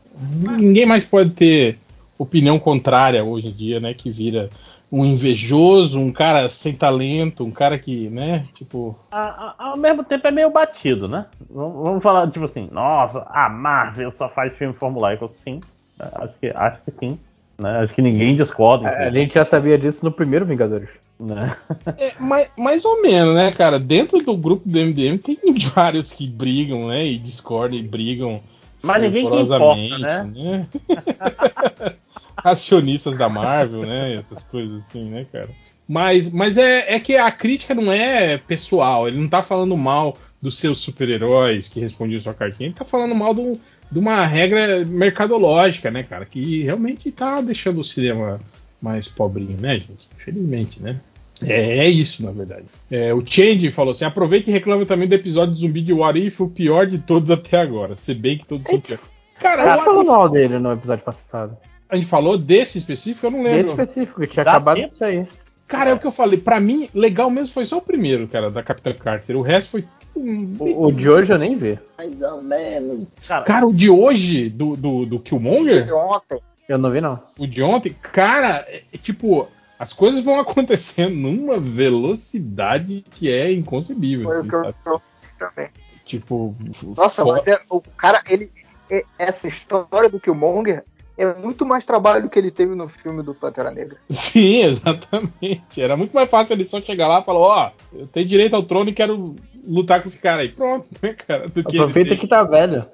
Ninguém 0.58 0.84
mais 0.84 1.04
pode 1.04 1.30
ter 1.30 1.78
opinião 2.18 2.58
contrária 2.58 3.24
hoje 3.24 3.48
em 3.48 3.52
dia, 3.52 3.78
né, 3.78 3.94
que 3.94 4.10
vira 4.10 4.50
um 4.92 5.04
invejoso, 5.04 6.00
um 6.00 6.12
cara 6.12 6.48
sem 6.50 6.74
talento, 6.74 7.44
um 7.44 7.50
cara 7.50 7.78
que, 7.78 8.08
né, 8.10 8.44
tipo, 8.54 8.96
A- 9.12 9.54
a- 9.58 9.70
ao 9.70 9.76
mesmo 9.76 10.02
tempo 10.02 10.26
é 10.26 10.30
meio 10.30 10.50
batido, 10.50 11.06
né? 11.06 11.26
Vamos, 11.48 11.82
vamos 11.84 12.02
falar, 12.02 12.28
tipo 12.30 12.44
assim, 12.46 12.68
nossa, 12.72 13.24
a 13.30 13.48
Marvel 13.48 14.10
só 14.10 14.28
faz 14.28 14.54
filme 14.54 14.74
formulaico. 14.74 15.30
Sim, 15.44 15.60
acho 15.98 16.34
que, 16.40 16.48
acho 16.54 16.78
que 16.84 16.92
sim. 16.98 17.18
Né? 17.58 17.78
Acho 17.80 17.94
que 17.94 18.02
ninguém 18.02 18.34
discorda. 18.34 18.88
É, 18.88 19.08
a 19.08 19.10
gente 19.10 19.34
já 19.34 19.44
sabia 19.44 19.78
disso 19.78 20.04
no 20.04 20.10
primeiro 20.10 20.46
Vingadores. 20.46 20.88
Né? 21.20 21.54
É, 21.98 22.12
mais, 22.18 22.50
mais 22.56 22.84
ou 22.86 23.02
menos, 23.02 23.34
né, 23.34 23.52
cara? 23.52 23.78
Dentro 23.78 24.18
do 24.24 24.34
grupo 24.34 24.66
do 24.66 24.78
MDM 24.78 25.18
tem 25.18 25.38
vários 25.74 26.14
que 26.14 26.26
brigam, 26.26 26.88
né? 26.88 27.04
E 27.04 27.18
discordam 27.18 27.78
e 27.78 27.82
brigam. 27.82 28.40
Mas 28.82 29.02
ninguém 29.02 29.28
que 29.30 29.36
importa, 29.42 29.98
né? 29.98 30.32
né? 30.34 30.66
Acionistas 32.44 33.16
da 33.16 33.28
Marvel, 33.28 33.82
né? 33.82 34.16
Essas 34.16 34.44
coisas 34.44 34.82
assim, 34.82 35.04
né, 35.04 35.26
cara? 35.30 35.50
Mas, 35.88 36.30
mas 36.30 36.56
é, 36.56 36.94
é 36.94 37.00
que 37.00 37.16
a 37.16 37.30
crítica 37.32 37.74
não 37.74 37.90
é 37.90 38.38
pessoal, 38.38 39.08
ele 39.08 39.18
não 39.18 39.28
tá 39.28 39.42
falando 39.42 39.76
mal 39.76 40.16
dos 40.40 40.58
seus 40.58 40.78
super-heróis 40.78 41.68
que 41.68 41.80
respondiam 41.80 42.20
sua 42.20 42.32
cartinha, 42.32 42.68
ele 42.68 42.76
tá 42.76 42.84
falando 42.84 43.14
mal 43.14 43.34
do, 43.34 43.58
de 43.90 43.98
uma 43.98 44.24
regra 44.24 44.84
mercadológica, 44.84 45.90
né, 45.90 46.02
cara? 46.02 46.24
Que 46.24 46.62
realmente 46.62 47.10
tá 47.10 47.40
deixando 47.40 47.80
o 47.80 47.84
cinema 47.84 48.40
mais 48.80 49.08
pobrinho, 49.08 49.60
né, 49.60 49.74
gente? 49.78 50.08
Infelizmente, 50.16 50.80
né? 50.80 51.00
É, 51.42 51.78
é 51.78 51.88
isso, 51.88 52.22
na 52.22 52.30
verdade. 52.30 52.64
É, 52.90 53.12
o 53.14 53.24
Change 53.24 53.70
falou 53.70 53.92
assim: 53.92 54.04
aproveita 54.04 54.50
e 54.50 54.52
reclama 54.52 54.84
também 54.84 55.08
do 55.08 55.14
episódio 55.14 55.54
de 55.54 55.60
zumbi 55.60 55.80
de 55.80 55.92
What 55.92 56.18
If, 56.18 56.40
o 56.40 56.48
pior 56.48 56.86
de 56.86 56.98
todos 56.98 57.30
até 57.30 57.58
agora. 57.58 57.96
Se 57.96 58.14
bem 58.14 58.38
que 58.38 58.46
todos 58.46 58.68
são 58.68 58.80
piores. 58.80 59.04
Cara, 59.38 59.64
Cara, 59.64 59.80
o 59.80 59.84
falou 59.84 60.04
mal 60.04 60.28
dele 60.28 60.58
no 60.58 60.72
episódio 60.72 61.04
passado. 61.04 61.56
A 61.90 61.96
gente 61.96 62.08
falou 62.08 62.38
desse 62.38 62.78
específico, 62.78 63.26
eu 63.26 63.30
não 63.30 63.42
lembro. 63.42 63.70
específico, 63.70 64.20
que 64.20 64.26
tinha 64.28 64.44
Dá 64.44 64.52
acabado 64.52 64.76
tempo? 64.76 64.88
de 64.88 64.94
sair. 64.96 65.28
Cara, 65.66 65.90
é 65.90 65.94
o 65.94 65.98
que 66.00 66.06
eu 66.06 66.10
falei. 66.12 66.36
Pra 66.38 66.58
mim, 66.58 66.88
legal 66.92 67.30
mesmo 67.30 67.52
foi 67.54 67.64
só 67.64 67.78
o 67.78 67.82
primeiro, 67.82 68.26
cara, 68.26 68.50
da 68.50 68.62
Capitã 68.62 68.92
Carter. 68.92 69.36
O 69.36 69.42
resto 69.42 69.70
foi. 69.70 69.84
O, 70.16 70.86
o 70.88 70.92
de 70.92 71.08
hoje 71.08 71.32
eu 71.32 71.38
nem 71.38 71.56
vi. 71.56 71.78
Mais 71.96 72.20
ou 72.22 72.42
menos. 72.42 73.06
Cara, 73.26 73.44
Cara, 73.44 73.66
o 73.68 73.72
de 73.72 73.88
hoje, 73.88 74.48
do, 74.50 74.76
do, 74.76 75.06
do 75.06 75.20
Killmonger, 75.20 75.94
Ontem. 75.94 76.40
Eu 76.68 76.76
não 76.78 76.90
vi, 76.90 77.00
não. 77.00 77.20
o 77.38 77.46
de 77.48 77.62
ontem, 77.64 77.92
cara, 78.00 78.64
é, 78.68 78.82
é 78.92 78.98
tipo, 78.98 79.48
as 79.78 79.92
coisas 79.92 80.24
vão 80.24 80.38
acontecendo 80.40 81.14
numa 81.16 81.58
velocidade 81.58 83.04
que 83.10 83.30
é 83.32 83.52
inconcebível, 83.52 84.28
Foi 84.28 84.36
o 84.36 84.40
assim, 84.40 84.48
que 84.48 84.54
eu 84.56 84.60
sabe? 84.64 84.74
eu 84.86 85.02
também. 85.38 85.68
Tipo, 86.04 86.54
Nossa, 86.96 87.22
fo- 87.22 87.32
mas 87.32 87.46
é, 87.46 87.60
o 87.70 87.80
cara, 87.96 88.22
ele. 88.28 88.50
é- 88.90 89.04
essa 89.18 89.46
história 89.48 90.08
do 90.08 90.18
Killmonger 90.20 90.84
é 91.20 91.34
muito 91.34 91.66
mais 91.66 91.84
trabalho 91.84 92.22
do 92.22 92.30
que 92.30 92.38
ele 92.38 92.50
teve 92.50 92.74
no 92.74 92.88
filme 92.88 93.22
do 93.22 93.34
Pantera 93.34 93.70
Negra. 93.70 93.98
Sim, 94.08 94.62
exatamente. 94.62 95.80
Era 95.80 95.94
muito 95.96 96.12
mais 96.12 96.30
fácil 96.30 96.54
ele 96.54 96.64
só 96.64 96.80
chegar 96.80 97.08
lá 97.08 97.20
e 97.20 97.24
falar, 97.24 97.38
ó, 97.38 97.70
eu 97.92 98.06
tenho 98.06 98.26
direito 98.26 98.56
ao 98.56 98.62
trono 98.62 98.88
e 98.88 98.94
quero 98.94 99.36
lutar 99.66 100.00
com 100.00 100.08
esse 100.08 100.20
cara 100.20 100.40
aí. 100.40 100.48
Pronto, 100.48 100.86
né, 101.02 101.12
cara? 101.14 101.48
Do 101.48 101.62
que, 101.62 101.78
Aproveita 101.78 102.16
que 102.16 102.26
tá 102.26 102.42
velho. 102.42 102.86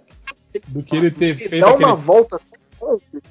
do 0.66 0.82
que 0.82 0.96
ele 0.96 1.10
ter 1.12 1.36
feito 1.36 1.60
dá 1.60 1.70
aquele 1.70 1.84
uma 1.84 1.94
volta. 1.94 2.40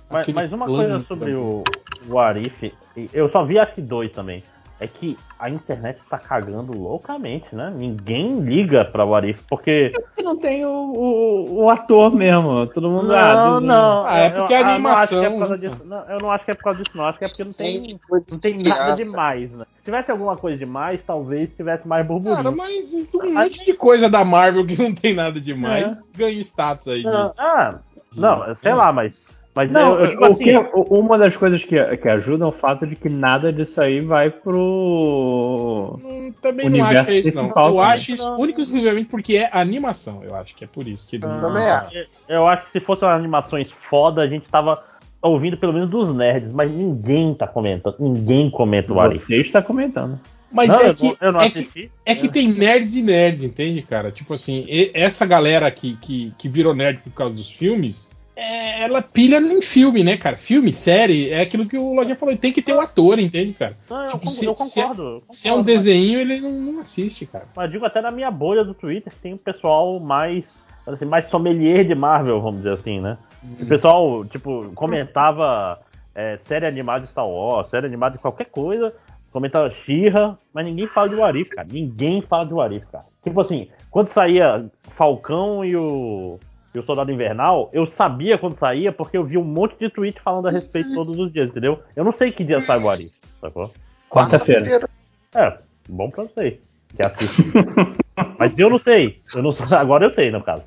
Mas, 0.10 0.28
mas 0.28 0.53
uma 0.53 0.65
coisa 0.65 1.01
sobre 1.01 1.33
o, 1.33 1.63
o 2.08 2.17
Arif, 2.17 2.74
eu 3.13 3.29
só 3.29 3.44
vi 3.44 3.56
que 3.74 3.81
dois 3.81 4.11
também. 4.11 4.44
É 4.77 4.88
que 4.88 5.17
a 5.40 5.49
internet 5.49 5.99
está 5.99 6.17
cagando 6.17 6.77
loucamente, 6.77 7.45
né? 7.56 7.72
Ninguém 7.74 8.41
liga 8.41 8.83
pra 8.83 9.06
o 9.06 9.15
Arif, 9.15 9.41
porque. 9.49 9.93
Porque 9.95 10.22
não 10.22 10.35
tem 10.38 10.65
o, 10.65 10.69
o, 10.69 11.63
o 11.63 11.69
ator 11.69 12.13
mesmo. 12.13 12.67
Todo 12.67 12.90
mundo. 12.90 13.08
Não, 13.08 13.61
não. 13.61 14.06
Ah, 14.06 14.17
é 14.19 14.27
eu- 14.27 14.31
porque 14.33 14.53
é 14.53 14.59
eu 14.59 14.63
não 14.65 14.72
é 14.72 14.74
animação, 14.75 15.31
por 15.31 15.40
causa 15.40 15.58
né? 15.58 15.58
disso. 15.69 15.77
Não, 15.85 16.09
eu 16.09 16.19
não 16.19 16.29
acho 16.31 16.43
que 16.43 16.51
é 16.51 16.53
por 16.56 16.63
causa 16.63 16.83
disso, 16.83 16.97
não. 16.97 17.06
Acho 17.06 17.19
que 17.19 17.24
é 17.25 17.27
porque 17.29 17.43
não 17.43 17.51
tem, 17.51 17.99
não 18.31 18.40
tem 18.40 18.53
nada 18.69 18.85
graça. 18.85 19.03
demais, 19.06 19.51
né? 19.53 19.65
Se 19.77 19.83
tivesse 19.85 20.11
alguma 20.11 20.35
coisa 20.35 20.58
demais, 20.58 20.99
talvez 21.08 21.49
tivesse 21.56 21.88
mais 21.88 22.06
burburinho. 22.06 22.35
Cara, 22.35 22.51
mas 22.51 23.09
um 23.15 23.33
monte 23.33 23.63
de 23.63 23.74
coisa 23.75 24.09
da 24.09 24.25
Marvel 24.25 24.65
que 24.67 24.81
não 24.81 24.93
tem 24.93 25.13
nada 25.13 25.40
demais 25.40 25.85
É. 25.85 25.97
ganha 26.17 26.41
status 26.41 26.90
aí. 26.90 26.97
de- 27.01 27.06
Não, 27.09 27.31
ah, 27.38 27.79
não, 28.13 28.56
sei 28.61 28.74
lá, 28.74 28.91
mas. 28.91 29.24
Mas 29.55 29.71
Não, 29.71 29.93
eu, 29.93 29.99
eu 30.01 30.07
digo 30.09 30.21
o 30.23 30.25
assim. 30.33 30.43
que- 30.43 30.69
uma 30.99 31.17
das 31.17 31.38
coisas 31.38 31.63
que, 31.63 31.97
que 31.97 32.09
ajuda 32.09 32.43
é 32.43 32.47
o 32.47 32.51
fato 32.51 32.85
de 32.85 32.95
que 32.95 33.07
nada 33.07 33.53
disso 33.53 33.79
aí 33.79 34.01
vai 34.01 34.29
pro. 34.29 35.99
Hum, 36.03 36.33
também 36.41 36.69
não 36.69 36.79
Universo 36.79 36.97
acho 36.99 37.05
que 37.11 37.11
é 37.15 37.19
isso, 37.19 37.35
não. 37.35 37.43
principal 37.43 37.67
Eu 37.69 37.75
também. 37.75 37.89
acho 37.91 38.11
isso 38.11 38.35
único 38.38 38.59
e 38.59 38.63
exclusivamente 38.63 39.07
porque 39.07 39.38
é 39.38 39.49
animação. 39.51 40.21
Eu 40.23 40.35
acho 40.35 40.55
que 40.55 40.63
é 40.63 40.67
por 40.67 40.88
isso 40.88 41.09
que 41.09 41.15
ele 41.17 41.25
não. 41.25 41.39
Também 41.41 41.63
é. 41.63 42.05
Eu 42.27 42.47
acho 42.47 42.65
que 42.65 42.71
se 42.71 42.79
fossem 42.79 43.07
animações 43.07 43.71
foda, 43.89 44.21
a 44.21 44.27
gente 44.27 44.45
tava 44.49 44.83
ouvindo 45.21 45.57
pelo 45.57 45.73
menos 45.73 45.89
dos 45.89 46.13
nerds, 46.15 46.51
mas 46.51 46.69
ninguém 46.69 47.33
tá 47.33 47.47
comentando. 47.47 47.95
Ninguém 47.99 48.49
comenta 48.49 48.91
o 48.93 48.99
Arif. 48.99 49.25
Você 49.25 49.38
está 49.38 49.61
comentando. 49.61 50.19
Mas 50.51 50.69
Não, 50.69 50.79
é, 50.81 50.89
eu 50.89 50.95
que, 50.95 51.03
não- 51.07 51.17
eu 51.21 51.31
não 51.31 51.41
é, 51.41 51.49
que, 51.49 51.59
assisti. 51.59 51.91
é 52.05 52.15
que 52.15 52.29
tem 52.29 52.47
nerds 52.49 52.95
e 52.95 53.01
nerds, 53.01 53.43
entende, 53.43 53.81
cara? 53.81 54.11
Tipo 54.11 54.33
assim, 54.35 54.65
essa 54.93 55.25
galera 55.25 55.69
que, 55.71 55.95
que, 55.97 56.33
que 56.38 56.47
virou 56.47 56.73
nerd 56.73 56.99
por 57.03 57.11
causa 57.11 57.33
dos 57.35 57.49
filmes, 57.49 58.09
é, 58.35 58.83
ela 58.83 59.01
pilha 59.01 59.37
em 59.37 59.61
filme, 59.61 60.03
né, 60.03 60.17
cara? 60.17 60.35
Filme, 60.35 60.73
série, 60.73 61.29
é 61.29 61.41
aquilo 61.41 61.67
que 61.67 61.77
o 61.77 61.93
Lojinha 61.93 62.15
falou, 62.15 62.35
tem 62.37 62.51
que 62.51 62.61
ter 62.61 62.73
o 62.73 62.79
ator, 62.81 63.17
entende, 63.19 63.53
cara? 63.53 63.75
Não, 63.89 64.03
eu, 64.03 64.09
Tipo, 64.11 64.25
con- 64.25 64.29
se- 64.31 64.45
eu 64.45 64.55
se 64.55 64.79
é- 64.79 64.83
concordo. 64.83 65.03
eu 65.03 65.23
Se 65.29 65.47
é 65.47 65.51
um 65.51 65.55
concordo, 65.57 65.73
mas- 65.73 65.83
desenho, 65.85 66.19
ele 66.19 66.39
não, 66.41 66.51
não 66.51 66.79
assiste, 66.81 67.25
cara. 67.25 67.45
Mas 67.55 67.71
digo 67.71 67.85
até 67.85 68.01
na 68.01 68.11
minha 68.11 68.29
bolha 68.31 68.63
do 68.63 68.73
Twitter 68.73 69.11
tem 69.21 69.33
um 69.33 69.37
pessoal 69.37 69.99
mais. 69.99 70.45
Assim, 70.87 71.05
mais 71.05 71.25
sommelier 71.29 71.83
de 71.83 71.95
Marvel, 71.95 72.39
vamos 72.39 72.57
dizer 72.57 72.73
assim, 72.73 72.99
né? 73.01 73.17
O 73.59 73.65
pessoal, 73.65 74.23
tipo, 74.25 74.69
comentava 74.75 75.79
é, 76.13 76.37
série 76.43 76.65
animada 76.67 77.01
de 77.05 77.09
Star 77.09 77.27
Wars, 77.27 77.69
série 77.71 77.87
animada 77.87 78.15
de 78.17 78.21
qualquer 78.21 78.45
coisa, 78.45 78.93
comentava 79.31 79.69
She-Ra, 79.83 80.37
mas 80.53 80.65
ninguém 80.65 80.85
fala 80.87 81.09
de 81.09 81.15
Warif, 81.15 81.49
cara. 81.49 81.67
Ninguém 81.71 82.21
fala 82.21 82.45
de 82.45 82.53
Warif, 82.53 82.85
cara. 82.91 83.03
Tipo 83.23 83.41
assim, 83.41 83.67
quando 83.89 84.09
saía 84.13 84.65
Falcão 84.95 85.65
e 85.65 85.75
o, 85.75 86.39
e 86.75 86.79
o 86.79 86.83
Soldado 86.83 87.11
Invernal, 87.11 87.69
eu 87.72 87.85
sabia 87.85 88.38
quando 88.38 88.58
saía 88.58 88.91
porque 88.91 89.17
eu 89.17 89.24
vi 89.24 89.38
um 89.38 89.43
monte 89.43 89.77
de 89.79 89.90
tweet 89.90 90.19
falando 90.22 90.47
a 90.47 90.51
respeito 90.51 90.93
todos 90.93 91.17
os 91.17 91.31
dias, 91.31 91.49
entendeu? 91.49 91.79
Eu 91.95 92.03
não 92.03 92.11
sei 92.11 92.31
que 92.31 92.43
dia 92.43 92.61
sai 92.61 92.79
o 92.79 93.09
sacou? 93.41 93.72
Quarta-feira. 94.09 94.88
É, 95.33 95.58
bom 95.90 96.09
pra 96.09 96.24
você 96.24 96.59
que 96.95 97.06
assiste. 97.06 97.43
Mas 98.40 98.58
eu 98.58 98.69
não 98.69 98.80
sei. 98.80 99.22
Eu 99.33 99.44
não, 99.44 99.53
agora 99.72 100.06
eu 100.06 100.14
sei, 100.14 100.31
no 100.31 100.42
caso. 100.42 100.64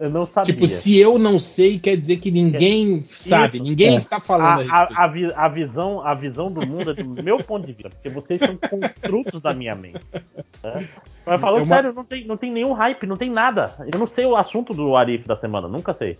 Eu- 0.00 0.10
não 0.10 0.26
sabia. 0.26 0.52
Tipo, 0.52 0.66
se 0.66 0.98
eu 0.98 1.18
não 1.18 1.38
sei, 1.38 1.78
quer 1.78 1.96
dizer 1.96 2.16
que 2.16 2.30
ninguém 2.30 3.02
sabe, 3.04 3.58
Isso. 3.58 3.64
ninguém 3.66 3.94
É. 3.94 3.98
está 3.98 4.20
falando 4.20 4.70
a, 4.70 4.74
a, 4.76 4.82
a, 4.82 5.04
a, 5.04 5.06
vi- 5.08 5.32
a 5.34 5.48
visão, 5.48 6.00
a 6.06 6.14
visão 6.14 6.50
do 6.50 6.66
mundo 6.66 6.90
é 6.90 6.94
do 6.94 7.04
meu 7.22 7.38
ponto 7.38 7.66
de 7.66 7.72
vista, 7.72 7.90
porque 7.90 8.08
vocês 8.10 8.40
são 8.40 8.56
construtos 8.56 9.40
da 9.42 9.52
minha 9.54 9.74
mente. 9.74 10.00
né? 10.62 10.88
Mas 11.26 11.40
falando 11.40 11.60
É 11.60 11.64
uma- 11.64 11.74
sério, 11.76 11.92
não 11.92 12.04
tem, 12.04 12.26
não 12.26 12.36
tem 12.36 12.52
nenhum 12.52 12.72
hype, 12.72 13.06
não 13.06 13.16
tem 13.16 13.30
nada. 13.30 13.72
Eu 13.92 13.98
não 13.98 14.08
sei 14.08 14.26
o 14.26 14.36
assunto 14.36 14.72
do 14.72 14.96
Arif 14.96 15.26
da 15.26 15.36
semana, 15.36 15.68
nunca 15.68 15.94
sei. 15.94 16.18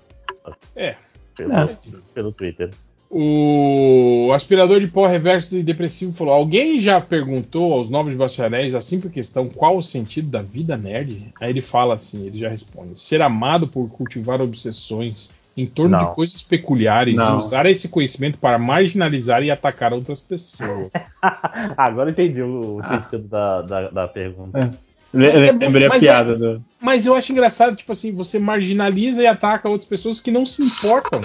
É. 0.76 0.94
Pelo, 1.36 1.52
É. 1.52 1.66
pelo 2.14 2.32
Twitter. 2.32 2.70
O 3.10 4.32
aspirador 4.34 4.80
de 4.80 4.88
pó 4.88 5.06
reverso 5.06 5.56
e 5.56 5.62
depressivo 5.62 6.12
falou: 6.12 6.34
Alguém 6.34 6.78
já 6.78 7.00
perguntou 7.00 7.72
aos 7.72 7.88
nobres 7.88 8.16
bacharéis 8.16 8.74
a 8.74 8.80
simples 8.80 9.12
questão 9.12 9.48
qual 9.48 9.76
o 9.76 9.82
sentido 9.82 10.28
da 10.28 10.42
vida 10.42 10.76
nerd? 10.76 11.32
Aí 11.40 11.50
ele 11.50 11.62
fala 11.62 11.94
assim: 11.94 12.26
ele 12.26 12.38
já 12.38 12.48
responde: 12.48 13.00
ser 13.00 13.22
amado 13.22 13.68
por 13.68 13.88
cultivar 13.88 14.40
obsessões 14.40 15.30
em 15.56 15.64
torno 15.66 15.96
Não. 15.96 16.08
de 16.08 16.14
coisas 16.16 16.42
peculiares 16.42 17.14
Não. 17.14 17.34
e 17.34 17.36
usar 17.36 17.64
esse 17.66 17.88
conhecimento 17.88 18.38
para 18.38 18.58
marginalizar 18.58 19.42
e 19.44 19.50
atacar 19.52 19.92
outras 19.92 20.20
pessoas. 20.20 20.90
Agora 21.76 22.10
entendi 22.10 22.42
o, 22.42 22.76
o 22.76 22.80
Ah. 22.82 23.02
sentido 23.02 23.28
da, 23.28 23.62
da, 23.62 23.90
da 23.90 24.08
pergunta. 24.08 24.58
É. 24.58 24.93
É 25.14 25.52
Lembrei 25.52 25.86
a 25.86 25.90
mas 25.90 26.00
piada 26.00 26.36
do. 26.36 26.64
Mas 26.80 27.06
eu 27.06 27.14
acho 27.14 27.32
engraçado, 27.32 27.76
tipo 27.76 27.92
assim, 27.92 28.14
você 28.14 28.38
marginaliza 28.38 29.22
e 29.22 29.26
ataca 29.26 29.68
outras 29.68 29.88
pessoas 29.88 30.20
que 30.20 30.30
não 30.30 30.44
se 30.44 30.62
importam 30.62 31.22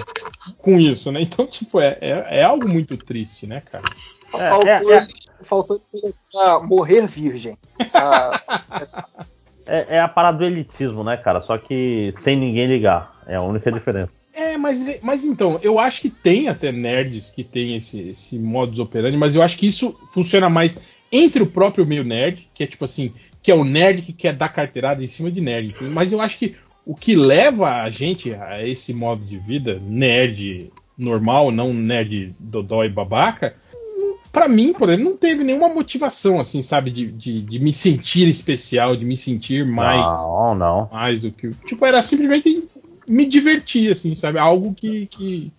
com 0.58 0.78
isso, 0.78 1.10
né? 1.10 1.20
Então, 1.20 1.46
tipo, 1.46 1.80
é, 1.80 1.98
é, 2.00 2.38
é 2.40 2.42
algo 2.42 2.68
muito 2.68 2.96
triste, 2.96 3.46
né, 3.46 3.62
cara? 3.70 3.84
É, 4.32 4.50
faltou, 4.50 4.68
é, 4.68 4.72
é. 4.72 4.96
ele, 4.96 5.06
faltou 5.42 5.80
ah, 6.36 6.60
morrer 6.60 7.06
virgem. 7.06 7.58
Ah, 7.92 8.40
É, 9.70 9.96
é 9.96 10.00
a 10.00 10.08
parada 10.08 10.38
do 10.38 10.44
elitismo, 10.44 11.04
né, 11.04 11.16
cara? 11.16 11.42
Só 11.42 11.56
que 11.56 12.12
sem 12.24 12.36
ninguém 12.36 12.66
ligar. 12.66 13.14
É 13.28 13.36
a 13.36 13.42
única 13.42 13.70
diferença. 13.70 14.10
É, 14.34 14.56
mas, 14.56 15.00
mas 15.00 15.24
então, 15.24 15.60
eu 15.62 15.78
acho 15.78 16.00
que 16.02 16.10
tem 16.10 16.48
até 16.48 16.72
nerds 16.72 17.30
que 17.30 17.44
tem 17.44 17.76
esse, 17.76 18.08
esse 18.08 18.38
modus 18.38 18.80
operandi, 18.80 19.16
mas 19.16 19.36
eu 19.36 19.42
acho 19.42 19.56
que 19.56 19.68
isso 19.68 19.96
funciona 20.12 20.48
mais 20.48 20.76
entre 21.12 21.42
o 21.42 21.46
próprio 21.46 21.86
meio 21.86 22.02
nerd, 22.02 22.48
que 22.52 22.64
é 22.64 22.66
tipo 22.66 22.84
assim, 22.84 23.12
que 23.42 23.50
é 23.50 23.54
o 23.54 23.64
nerd 23.64 24.02
que 24.02 24.12
quer 24.12 24.34
dar 24.34 24.48
carteirada 24.48 25.02
em 25.02 25.08
cima 25.08 25.30
de 25.30 25.40
nerd. 25.40 25.74
Mas 25.80 26.12
eu 26.12 26.20
acho 26.20 26.38
que 26.38 26.56
o 26.84 26.94
que 26.94 27.14
leva 27.14 27.82
a 27.82 27.90
gente 27.90 28.34
a 28.34 28.66
esse 28.66 28.92
modo 28.92 29.24
de 29.24 29.38
vida, 29.38 29.80
nerd 29.82 30.70
normal, 30.96 31.50
não 31.50 31.72
nerd 31.72 32.34
dodói 32.38 32.88
babaca, 32.88 33.54
pra 34.30 34.48
mim, 34.48 34.72
por 34.72 34.88
exemplo, 34.88 35.10
não 35.10 35.16
teve 35.16 35.42
nenhuma 35.44 35.68
motivação, 35.68 36.40
assim, 36.40 36.62
sabe, 36.62 36.90
de, 36.90 37.06
de, 37.06 37.40
de 37.42 37.58
me 37.58 37.72
sentir 37.72 38.28
especial, 38.28 38.96
de 38.96 39.04
me 39.04 39.16
sentir 39.16 39.64
mais 39.64 40.00
Não, 40.00 40.54
não. 40.54 40.88
mais 40.92 41.22
do 41.22 41.32
que. 41.32 41.50
Tipo, 41.66 41.84
era 41.86 42.02
simplesmente 42.02 42.68
me 43.08 43.26
divertir, 43.26 43.92
assim, 43.92 44.14
sabe? 44.14 44.38
Algo 44.38 44.74
que, 44.74 45.06
que 45.06 45.52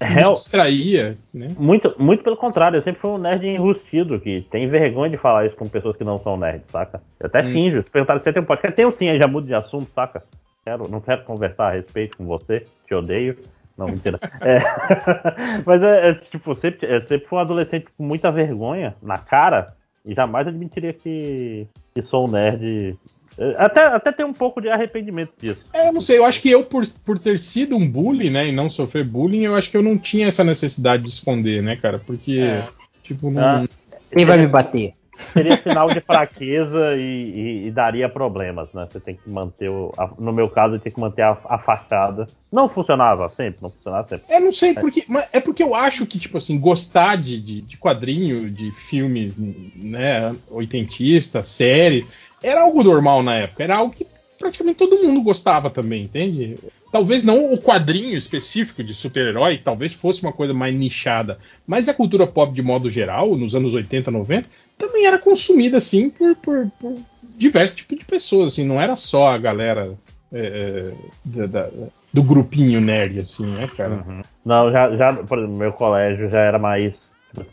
Real, 0.00 0.34
distraía, 0.34 1.16
né? 1.32 1.48
muito, 1.58 1.94
muito 1.98 2.22
pelo 2.22 2.36
contrário, 2.36 2.78
eu 2.78 2.82
sempre 2.82 3.00
fui 3.00 3.10
um 3.10 3.18
nerd 3.18 3.46
enrustido, 3.46 4.20
que 4.20 4.46
tem 4.50 4.68
vergonha 4.68 5.10
de 5.10 5.16
falar 5.16 5.46
isso 5.46 5.56
com 5.56 5.68
pessoas 5.68 5.96
que 5.96 6.04
não 6.04 6.18
são 6.18 6.36
nerds, 6.36 6.66
saca? 6.70 7.00
Eu 7.20 7.26
até 7.26 7.40
Hum. 7.42 7.52
finjo. 7.52 7.82
Se 7.82 7.90
perguntaram 7.90 8.20
se 8.20 8.24
você 8.24 8.32
tem 8.32 8.42
um 8.42 8.46
podcast, 8.46 8.76
tenho 8.76 8.92
sim, 8.92 9.08
aí 9.08 9.18
já 9.18 9.28
mudo 9.28 9.46
de 9.46 9.54
assunto, 9.54 9.90
saca? 9.92 10.22
Quero, 10.64 10.88
não 10.88 11.00
quero 11.00 11.24
conversar 11.24 11.68
a 11.68 11.72
respeito 11.72 12.16
com 12.16 12.24
você, 12.24 12.66
te 12.86 12.94
odeio. 12.94 13.36
Não, 13.76 13.86
mentira. 13.86 14.18
É. 14.40 14.58
Mas 15.66 15.82
é, 15.82 16.10
é, 16.10 16.14
tipo, 16.14 16.54
sempre, 16.56 16.92
eu 16.92 17.02
sempre 17.02 17.26
fui 17.26 17.38
um 17.38 17.42
adolescente 17.42 17.86
com 17.96 18.04
muita 18.04 18.30
vergonha 18.30 18.94
na 19.02 19.18
cara 19.18 19.74
e 20.04 20.14
jamais 20.14 20.46
admitiria 20.46 20.92
que, 20.92 21.66
que 21.94 22.02
sou 22.02 22.28
um 22.28 22.30
nerd. 22.30 22.96
É, 23.38 23.54
Até, 23.58 23.84
até 23.86 24.12
tem 24.12 24.24
um 24.24 24.32
pouco 24.32 24.60
de 24.60 24.68
arrependimento 24.68 25.32
disso. 25.40 25.60
É, 25.72 25.88
eu 25.88 25.92
não 25.92 26.00
sei, 26.00 26.18
eu 26.18 26.24
acho 26.24 26.40
que 26.40 26.50
eu, 26.50 26.64
por, 26.64 26.86
por 27.04 27.18
ter 27.18 27.38
sido 27.38 27.76
um 27.76 27.88
bully, 27.88 28.30
né, 28.30 28.48
e 28.48 28.52
não 28.52 28.70
sofrer 28.70 29.04
bullying, 29.04 29.42
eu 29.42 29.54
acho 29.56 29.70
que 29.70 29.76
eu 29.76 29.82
não 29.82 29.98
tinha 29.98 30.28
essa 30.28 30.44
necessidade 30.44 31.02
de 31.02 31.08
esconder, 31.08 31.62
né, 31.62 31.76
cara? 31.76 31.98
Porque 31.98 32.38
É. 32.40 32.64
Tipo, 33.02 33.30
não. 33.30 33.42
Ah, 33.42 33.64
Quem 34.10 34.24
vai 34.24 34.38
me 34.38 34.46
bater? 34.46 34.94
Seria 35.32 35.56
sinal 35.58 35.88
de 35.92 36.00
fraqueza 36.00 36.96
e, 36.96 37.00
e- 37.02 37.66
e 37.68 37.70
daria 37.70 38.08
problemas, 38.08 38.68
né? 38.72 38.88
Você 38.90 38.98
tem 38.98 39.14
que 39.14 39.28
manter 39.30 39.68
o. 39.68 39.92
a- 39.96 40.10
no 40.18 40.32
meu 40.32 40.48
caso, 40.48 40.74
eu 40.74 40.80
tenho 40.80 40.92
que 40.94 41.00
manter 41.00 41.22
a, 41.22 41.38
a 41.48 41.58
fachada. 41.58 42.26
Não 42.50 42.68
funcionava 42.68 43.28
sempre, 43.28 43.62
não 43.62 43.70
funcionava 43.70 44.08
sempre. 44.08 44.24
É, 44.28 44.40
não 44.40 44.50
sei 44.52 44.74
porque. 44.74 45.04
Mas 45.06 45.26
é 45.32 45.38
porque 45.38 45.62
eu 45.62 45.72
acho 45.74 46.04
que, 46.06 46.18
tipo 46.18 46.38
assim, 46.38 46.58
gostar 46.58 47.16
de, 47.16 47.40
de, 47.40 47.60
de 47.60 47.76
quadrinho, 47.76 48.50
de 48.50 48.72
filmes, 48.72 49.36
né, 49.38 50.34
oitentistas, 50.50 51.46
séries, 51.46 52.08
era 52.44 52.62
algo 52.62 52.82
normal 52.82 53.22
na 53.22 53.34
época. 53.34 53.64
Era 53.64 53.76
algo 53.76 53.94
que 53.94 54.06
praticamente 54.38 54.76
todo 54.78 55.02
mundo 55.02 55.22
gostava 55.22 55.70
também, 55.70 56.04
entende? 56.04 56.56
Talvez 56.92 57.24
não 57.24 57.52
o 57.52 57.58
quadrinho 57.58 58.16
específico 58.16 58.84
de 58.84 58.94
super-herói, 58.94 59.58
talvez 59.58 59.94
fosse 59.94 60.22
uma 60.22 60.32
coisa 60.32 60.54
mais 60.54 60.74
nichada. 60.74 61.38
Mas 61.66 61.88
a 61.88 61.94
cultura 61.94 62.26
pop, 62.26 62.52
de 62.52 62.62
modo 62.62 62.88
geral, 62.90 63.34
nos 63.36 63.54
anos 63.54 63.74
80, 63.74 64.10
90, 64.10 64.48
também 64.78 65.06
era 65.06 65.18
consumida, 65.18 65.78
assim, 65.78 66.08
por, 66.10 66.36
por, 66.36 66.70
por 66.78 66.94
diversos 67.36 67.76
tipos 67.78 67.98
de 67.98 68.04
pessoas. 68.04 68.52
Assim, 68.52 68.64
não 68.64 68.80
era 68.80 68.94
só 68.96 69.28
a 69.28 69.38
galera 69.38 69.94
é, 70.32 70.92
é, 70.92 70.92
da- 71.24 71.46
da- 71.46 71.70
do 72.12 72.22
grupinho 72.22 72.80
nerd, 72.80 73.18
assim, 73.20 73.44
né, 73.46 73.68
cara? 73.76 74.04
Não, 74.44 74.70
já, 74.70 74.96
já, 74.96 75.12
por 75.14 75.38
exemplo, 75.38 75.56
meu 75.56 75.72
colégio 75.72 76.30
já 76.30 76.40
era 76.40 76.58
mais. 76.60 76.94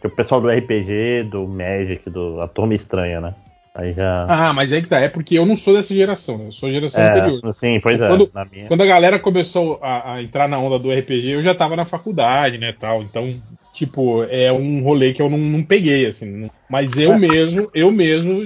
O 0.04 0.10
pessoal 0.12 0.40
do 0.40 0.50
RPG, 0.52 1.24
do 1.32 1.48
Magic, 1.48 2.08
do, 2.12 2.40
a 2.42 2.48
turma 2.48 2.76
estranha, 2.76 3.20
né? 3.20 3.34
Aí 3.74 3.94
já. 3.94 4.26
Ah, 4.28 4.54
mas 4.54 4.72
aí 4.72 4.82
que 4.82 4.88
tá, 4.90 5.00
é 5.00 5.08
porque 5.10 5.38
eu 5.38 5.46
não 5.46 5.56
sou 5.56 5.74
dessa 5.74 5.94
geração, 5.94 6.38
né? 6.38 6.48
Eu 6.48 6.52
sou 6.52 6.70
geração 6.72 7.02
É, 7.02 7.18
anterior. 7.18 7.54
sim, 7.54 7.80
pois 7.82 8.00
é, 8.00 8.08
Quando, 8.08 8.28
minha. 8.52 8.68
quando 8.68 8.82
a 8.82 8.86
galera 8.86 9.20
começou 9.20 9.80
a, 9.82 10.16
a 10.16 10.24
entrar 10.24 10.48
na 10.48 10.60
onda 10.60 10.78
do 10.78 10.92
RPG, 10.92 11.30
eu 11.36 11.42
já 11.42 11.56
tava 11.56 11.76
na 11.76 11.86
faculdade, 11.86 12.58
né, 12.58 12.74
tal. 12.74 13.02
Então, 13.02 13.34
tipo, 13.74 14.24
é 14.26 14.52
um 14.52 14.84
rolê 14.84 15.14
que 15.14 15.22
eu 15.22 15.30
não, 15.30 15.38
não 15.38 15.64
peguei, 15.64 16.06
assim. 16.06 16.26
não- 16.32 16.50
Mas 16.70 16.98
eu 16.98 17.14
mesmo, 17.18 17.70
eu 17.74 17.92
mesmo 17.92 18.42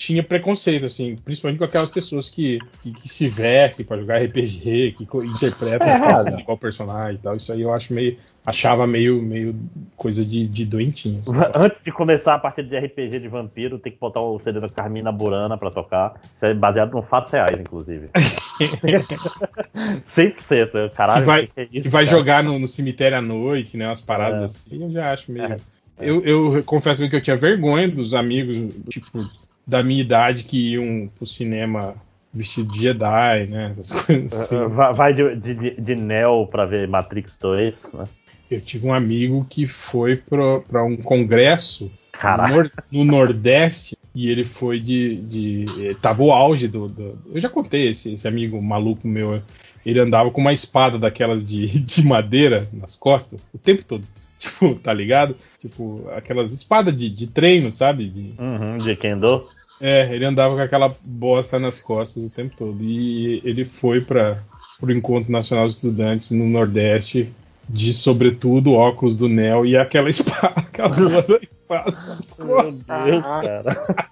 tinha 0.00 0.22
preconceito, 0.22 0.86
assim, 0.86 1.14
principalmente 1.14 1.58
com 1.58 1.64
aquelas 1.66 1.90
pessoas 1.90 2.30
que, 2.30 2.58
que, 2.80 2.90
que 2.90 3.06
se 3.06 3.28
vestem 3.28 3.84
pra 3.84 3.98
jogar 3.98 4.16
RPG, 4.22 4.96
que 4.96 5.06
interpretam 5.26 5.86
É 5.86 5.92
errado. 5.94 6.40
igual 6.40 6.56
personagem 6.56 7.16
e 7.16 7.18
tal. 7.18 7.36
Isso 7.36 7.52
aí 7.52 7.60
eu 7.60 7.70
acho 7.70 7.92
meio. 7.92 8.16
Achava 8.46 8.86
meio, 8.86 9.20
meio 9.20 9.54
coisa 9.98 10.24
de, 10.24 10.46
de 10.48 10.64
doentinho. 10.64 11.20
assim. 11.20 11.36
Antes 11.54 11.82
de 11.84 11.92
começar 11.92 12.34
a 12.34 12.38
partida 12.38 12.66
de 12.66 12.78
RPG 12.86 13.20
de 13.20 13.28
vampiro, 13.28 13.78
tem 13.78 13.92
que 13.92 13.98
botar 13.98 14.22
o 14.22 14.38
CD 14.38 14.58
da 14.58 14.70
Carmina 14.70 15.12
Burana 15.12 15.58
pra 15.58 15.70
tocar. 15.70 16.18
Isso 16.24 16.46
é 16.46 16.54
baseado 16.54 16.96
em 16.98 17.02
fatos 17.02 17.30
reais, 17.32 17.58
inclusive. 17.60 18.08
100%. 20.06 20.90
Caralho, 20.92 21.20
que 21.20 21.26
vai, 21.26 21.46
que 21.46 21.60
é 21.60 21.62
isso, 21.64 21.82
que 21.82 21.88
vai 21.90 22.06
cara? 22.06 22.16
jogar 22.16 22.42
no, 22.44 22.58
no 22.58 22.66
cemitério 22.66 23.18
à 23.18 23.22
noite, 23.22 23.76
né? 23.76 23.86
Umas 23.86 24.00
paradas 24.00 24.40
É. 24.40 24.44
assim, 24.46 24.82
eu 24.82 24.90
já 24.90 25.12
acho 25.12 25.30
meio. 25.30 25.56
Eu, 26.00 26.22
eu 26.24 26.64
confesso 26.64 27.06
que 27.10 27.14
eu 27.16 27.20
tinha 27.20 27.36
vergonha 27.36 27.86
dos 27.86 28.14
amigos, 28.14 28.56
tipo, 28.88 29.28
da 29.70 29.82
minha 29.82 30.00
idade 30.00 30.44
que 30.44 30.72
iam 30.72 31.08
pro 31.16 31.26
cinema 31.26 31.94
vestido 32.32 32.70
de 32.72 32.80
Jedi, 32.82 33.46
né? 33.48 33.70
Essas 33.72 33.92
coisas 34.02 34.32
assim. 34.32 34.56
Uh, 34.56 34.68
Vai 34.94 35.14
de, 35.14 35.36
de, 35.36 35.80
de 35.80 35.96
Neo 35.96 36.46
pra 36.46 36.66
ver 36.66 36.86
Matrix 36.88 37.36
2, 37.40 37.74
né? 37.94 38.04
Eu 38.50 38.60
tive 38.60 38.86
um 38.86 38.92
amigo 38.92 39.46
que 39.48 39.66
foi 39.66 40.16
pra 40.16 40.82
um 40.84 40.96
congresso 40.96 41.90
Caraca. 42.12 42.70
No 42.90 43.04
Nordeste 43.04 43.96
e 44.14 44.28
ele 44.28 44.44
foi 44.44 44.80
de. 44.80 45.16
de 45.16 45.64
eh, 45.88 45.94
tava 46.02 46.22
o 46.22 46.32
auge 46.32 46.66
do, 46.68 46.88
do- 46.88 47.18
Eu 47.32 47.40
já 47.40 47.48
contei 47.48 47.88
esse, 47.88 48.12
esse 48.14 48.26
amigo 48.28 48.60
maluco 48.60 49.06
meu. 49.08 49.40
Ele 49.86 49.98
andava 50.00 50.30
com 50.30 50.40
uma 50.40 50.52
espada 50.52 50.98
daquelas 50.98 51.46
de, 51.46 51.66
de 51.80 52.04
madeira 52.04 52.68
nas 52.72 52.96
costas 52.96 53.40
o 53.54 53.58
tempo 53.58 53.84
todo. 53.84 54.04
Tipo, 54.40 54.74
tá 54.76 54.92
ligado? 54.94 55.36
Tipo, 55.60 56.08
aquelas 56.16 56.50
espadas 56.52 56.96
de, 56.96 57.10
de 57.10 57.26
treino, 57.26 57.70
sabe? 57.70 58.08
De- 58.08 58.34
Uhum, 58.38 58.78
de 58.78 58.96
Kendo. 58.96 59.46
É, 59.80 60.14
ele 60.14 60.24
andava 60.24 60.54
com 60.54 60.60
aquela 60.60 60.94
bosta 61.02 61.58
nas 61.58 61.80
costas 61.80 62.24
o 62.24 62.30
tempo 62.30 62.54
todo. 62.56 62.82
E 62.82 63.40
ele 63.44 63.64
foi 63.64 64.00
para 64.00 64.42
o 64.80 64.90
Encontro 64.90 65.32
Nacional 65.32 65.66
dos 65.66 65.76
Estudantes 65.76 66.30
no 66.32 66.46
Nordeste, 66.46 67.32
de 67.68 67.94
sobretudo 67.94 68.74
óculos 68.74 69.16
do 69.16 69.28
Neo 69.28 69.64
e 69.64 69.76
aquela 69.76 70.10
espada, 70.10 70.54
aquela 70.60 71.22
da 71.22 71.36
espada 71.40 71.92
nas 71.92 72.38
Meu 72.38 72.46
costas. 72.46 73.04
Deus, 73.04 73.22
cara. 73.22 74.06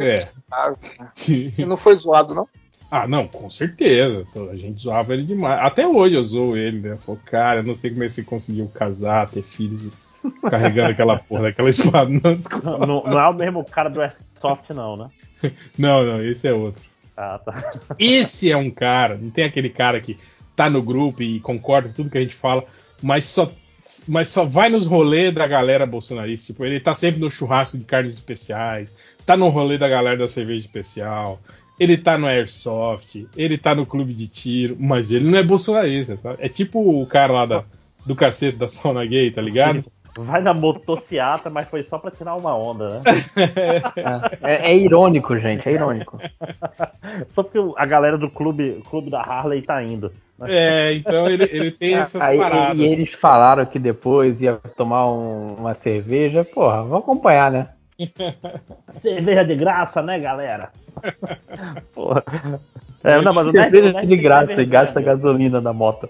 É. 0.00 0.26
E 1.28 1.64
não 1.64 1.76
foi 1.76 1.94
zoado, 1.94 2.34
não? 2.34 2.48
Ah, 2.90 3.06
não, 3.06 3.28
com 3.28 3.48
certeza. 3.48 4.26
A 4.50 4.56
gente 4.56 4.82
zoava 4.82 5.14
ele 5.14 5.22
demais. 5.22 5.60
Até 5.60 5.86
hoje 5.86 6.16
eu 6.16 6.22
zoo 6.24 6.56
ele, 6.56 6.80
né? 6.80 6.96
Falou, 6.96 7.20
cara, 7.24 7.60
eu 7.60 7.62
não 7.62 7.74
sei 7.74 7.90
como 7.90 8.02
é 8.02 8.06
que 8.06 8.14
você 8.14 8.24
conseguiu 8.24 8.66
casar, 8.68 9.30
ter 9.30 9.44
filhos, 9.44 9.92
carregando 10.50 10.90
aquela 10.90 11.18
porra 11.18 11.42
daquela 11.44 11.70
espada 11.70 12.10
nas 12.10 12.46
costas. 12.46 12.78
Não, 12.86 13.02
não- 13.04 13.20
é 13.20 13.28
o 13.28 13.34
mesmo 13.34 13.64
cara 13.64 13.88
do 13.88 14.00
Airsoft, 14.00 14.70
não, 14.70 14.96
né? 14.96 15.08
Não, 15.78 16.04
não, 16.04 16.22
esse 16.24 16.46
é 16.48 16.52
outro. 16.52 16.82
Ah, 17.16 17.38
tá. 17.38 17.70
Esse 17.98 18.50
é 18.50 18.56
um 18.56 18.70
cara, 18.70 19.16
não 19.16 19.30
tem 19.30 19.44
aquele 19.44 19.68
cara 19.70 20.00
que 20.00 20.16
tá 20.56 20.68
no 20.70 20.82
grupo 20.82 21.22
e 21.22 21.40
concorda 21.40 21.88
com 21.88 21.94
tudo 21.94 22.10
que 22.10 22.18
a 22.18 22.20
gente 22.22 22.34
fala, 22.34 22.64
mas 23.02 23.26
só, 23.26 23.50
mas 24.08 24.28
só 24.28 24.44
vai 24.44 24.68
nos 24.68 24.86
rolês 24.86 25.32
da 25.32 25.46
galera 25.46 25.86
bolsonarista. 25.86 26.48
Tipo, 26.48 26.64
ele 26.64 26.80
tá 26.80 26.94
sempre 26.94 27.20
no 27.20 27.30
churrasco 27.30 27.78
de 27.78 27.84
carnes 27.84 28.14
especiais, 28.14 28.94
tá 29.24 29.36
no 29.36 29.48
rolê 29.48 29.78
da 29.78 29.88
galera 29.88 30.16
da 30.18 30.28
cerveja 30.28 30.64
especial, 30.66 31.40
ele 31.78 31.96
tá 31.96 32.18
no 32.18 32.26
Airsoft, 32.26 33.26
ele 33.36 33.56
tá 33.56 33.74
no 33.74 33.86
clube 33.86 34.12
de 34.12 34.26
tiro, 34.28 34.76
mas 34.78 35.10
ele 35.12 35.30
não 35.30 35.38
é 35.38 35.42
bolsonarista, 35.42 36.16
sabe? 36.18 36.36
É 36.40 36.48
tipo 36.48 37.00
o 37.02 37.06
cara 37.06 37.32
lá 37.32 37.46
da, 37.46 37.64
do 38.04 38.14
cacete 38.14 38.58
da 38.58 38.68
sauna 38.68 39.04
gay, 39.06 39.30
tá 39.30 39.40
ligado? 39.40 39.84
Vai 40.16 40.40
na 40.42 40.52
motociata, 40.52 41.48
mas 41.48 41.68
foi 41.68 41.82
só 41.84 41.98
pra 41.98 42.10
tirar 42.10 42.34
uma 42.34 42.54
onda, 42.56 42.88
né? 43.00 43.02
É, 44.42 44.72
é 44.72 44.76
irônico, 44.76 45.38
gente, 45.38 45.68
é 45.68 45.72
irônico. 45.72 46.18
Só 47.34 47.42
porque 47.42 47.58
a 47.76 47.86
galera 47.86 48.18
do 48.18 48.28
clube, 48.30 48.82
clube 48.88 49.10
da 49.10 49.20
Harley 49.20 49.62
tá 49.62 49.82
indo. 49.82 50.12
né? 50.38 50.46
É, 50.50 50.94
então 50.94 51.28
ele, 51.28 51.44
ele 51.44 51.70
tem 51.70 51.94
essas 51.98 52.20
Aí, 52.20 52.38
paradas. 52.38 52.76
e 52.78 52.84
eles 52.84 53.12
falaram 53.12 53.64
que 53.66 53.78
depois 53.78 54.40
ia 54.42 54.56
tomar 54.76 55.06
um- 55.10 55.54
uma 55.58 55.74
cerveja. 55.74 56.44
Porra, 56.44 56.82
vamos 56.82 56.98
acompanhar, 56.98 57.50
né? 57.50 57.68
Cerveja 58.90 59.44
de 59.44 59.54
graça, 59.54 60.02
né, 60.02 60.18
galera? 60.18 60.70
Porra. 61.94 62.24
É, 63.04 63.20
não, 63.20 63.32
mas 63.32 63.46
o 63.46 63.52
cerveja 63.52 64.04
de 64.06 64.16
graça 64.16 64.60
e 64.60 64.66
gasta 64.66 65.00
gasolina 65.00 65.60
da 65.60 65.72
moto 65.72 66.08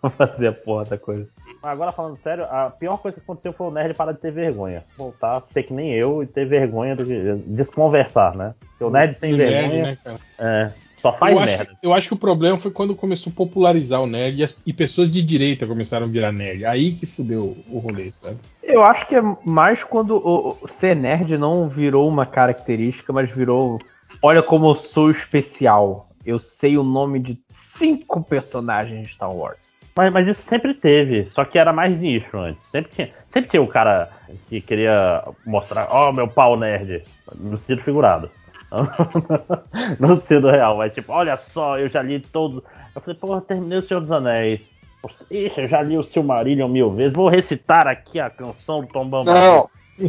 pra 0.00 0.10
fazer 0.10 0.48
a 0.48 0.52
porra 0.52 0.84
da 0.84 0.98
coisa. 0.98 1.28
Agora 1.62 1.90
falando 1.92 2.16
sério, 2.18 2.44
a 2.44 2.70
pior 2.70 2.98
coisa 2.98 3.16
que 3.16 3.22
aconteceu 3.22 3.52
foi 3.52 3.66
o 3.66 3.70
Nerd 3.70 3.94
parar 3.94 4.12
de 4.12 4.20
ter 4.20 4.30
vergonha. 4.32 4.84
Voltar 4.96 5.36
a 5.38 5.42
ser 5.52 5.64
que 5.64 5.72
nem 5.72 5.92
eu 5.92 6.22
e 6.22 6.26
ter 6.26 6.46
vergonha 6.46 6.94
de 6.94 7.34
desconversar, 7.46 8.34
né? 8.36 8.54
Porque 8.60 8.84
o 8.84 8.90
Nerd 8.90 9.14
sem 9.18 9.34
O 9.34 9.36
nerd, 9.36 9.50
vergonha 9.52 9.82
né, 9.84 9.98
cara? 10.04 10.16
é, 10.38 10.70
só 11.02 11.12
faz 11.12 11.32
eu, 11.34 11.38
acho, 11.40 11.56
merda. 11.58 11.72
eu 11.82 11.92
acho 11.94 12.08
que 12.08 12.14
o 12.14 12.18
problema 12.18 12.58
foi 12.58 12.70
quando 12.70 12.94
começou 12.94 13.32
a 13.32 13.36
popularizar 13.36 14.00
o 14.02 14.06
nerd 14.06 14.38
e, 14.40 14.44
as- 14.44 14.60
e 14.66 14.72
pessoas 14.72 15.10
de 15.12 15.22
direita 15.22 15.66
começaram 15.66 16.06
a 16.06 16.08
virar 16.08 16.32
nerd. 16.32 16.64
Aí 16.64 16.92
que 16.92 17.06
fudeu 17.06 17.56
o 17.68 17.78
rolê, 17.78 18.12
sabe? 18.22 18.36
Eu 18.62 18.82
acho 18.84 19.06
que 19.06 19.14
é 19.16 19.22
mais 19.44 19.82
quando 19.84 20.16
o, 20.16 20.56
o 20.62 20.68
ser 20.68 20.94
nerd 20.96 21.36
não 21.38 21.68
virou 21.68 22.08
uma 22.08 22.24
característica, 22.26 23.12
mas 23.12 23.30
virou. 23.30 23.78
Olha 24.22 24.42
como 24.42 24.66
eu 24.70 24.74
sou 24.74 25.10
especial. 25.10 26.08
Eu 26.26 26.38
sei 26.38 26.76
o 26.76 26.82
nome 26.82 27.18
de 27.20 27.38
cinco 27.50 28.22
personagens 28.22 29.06
de 29.06 29.14
Star 29.14 29.32
Wars. 29.34 29.72
Mas, 29.98 30.12
mas 30.12 30.28
isso 30.28 30.42
sempre 30.42 30.74
teve, 30.74 31.28
só 31.34 31.44
que 31.44 31.58
era 31.58 31.72
mais 31.72 31.98
nicho 31.98 32.38
antes. 32.38 32.62
Sempre 32.70 32.92
tinha, 32.92 33.10
sempre 33.32 33.50
tinha 33.50 33.60
o 33.60 33.66
cara 33.66 34.08
que 34.48 34.60
queria 34.60 35.24
mostrar, 35.44 35.88
ó, 35.90 36.12
meu 36.12 36.28
pau 36.28 36.56
nerd, 36.56 37.02
no 37.34 37.58
sentido 37.58 37.82
figurado. 37.82 38.30
no 39.98 40.14
sentido 40.14 40.52
real, 40.52 40.76
mas 40.76 40.94
tipo, 40.94 41.12
olha 41.12 41.36
só, 41.36 41.80
eu 41.80 41.88
já 41.88 42.00
li 42.00 42.20
todos. 42.20 42.62
Eu 42.94 43.00
falei, 43.00 43.18
pô, 43.18 43.40
terminei 43.40 43.80
o 43.80 43.88
Senhor 43.88 43.98
dos 43.98 44.12
Anéis. 44.12 44.60
Ixi, 45.28 45.62
eu 45.62 45.68
já 45.68 45.82
li 45.82 45.98
o 45.98 46.04
Silmarillion 46.04 46.68
mil 46.68 46.92
vezes. 46.92 47.12
Vou 47.12 47.28
recitar 47.28 47.88
aqui 47.88 48.20
a 48.20 48.30
canção 48.30 48.82
do 48.82 48.86
Tom 48.86 49.08
Bambam. 49.08 49.34
Não. 49.34 49.70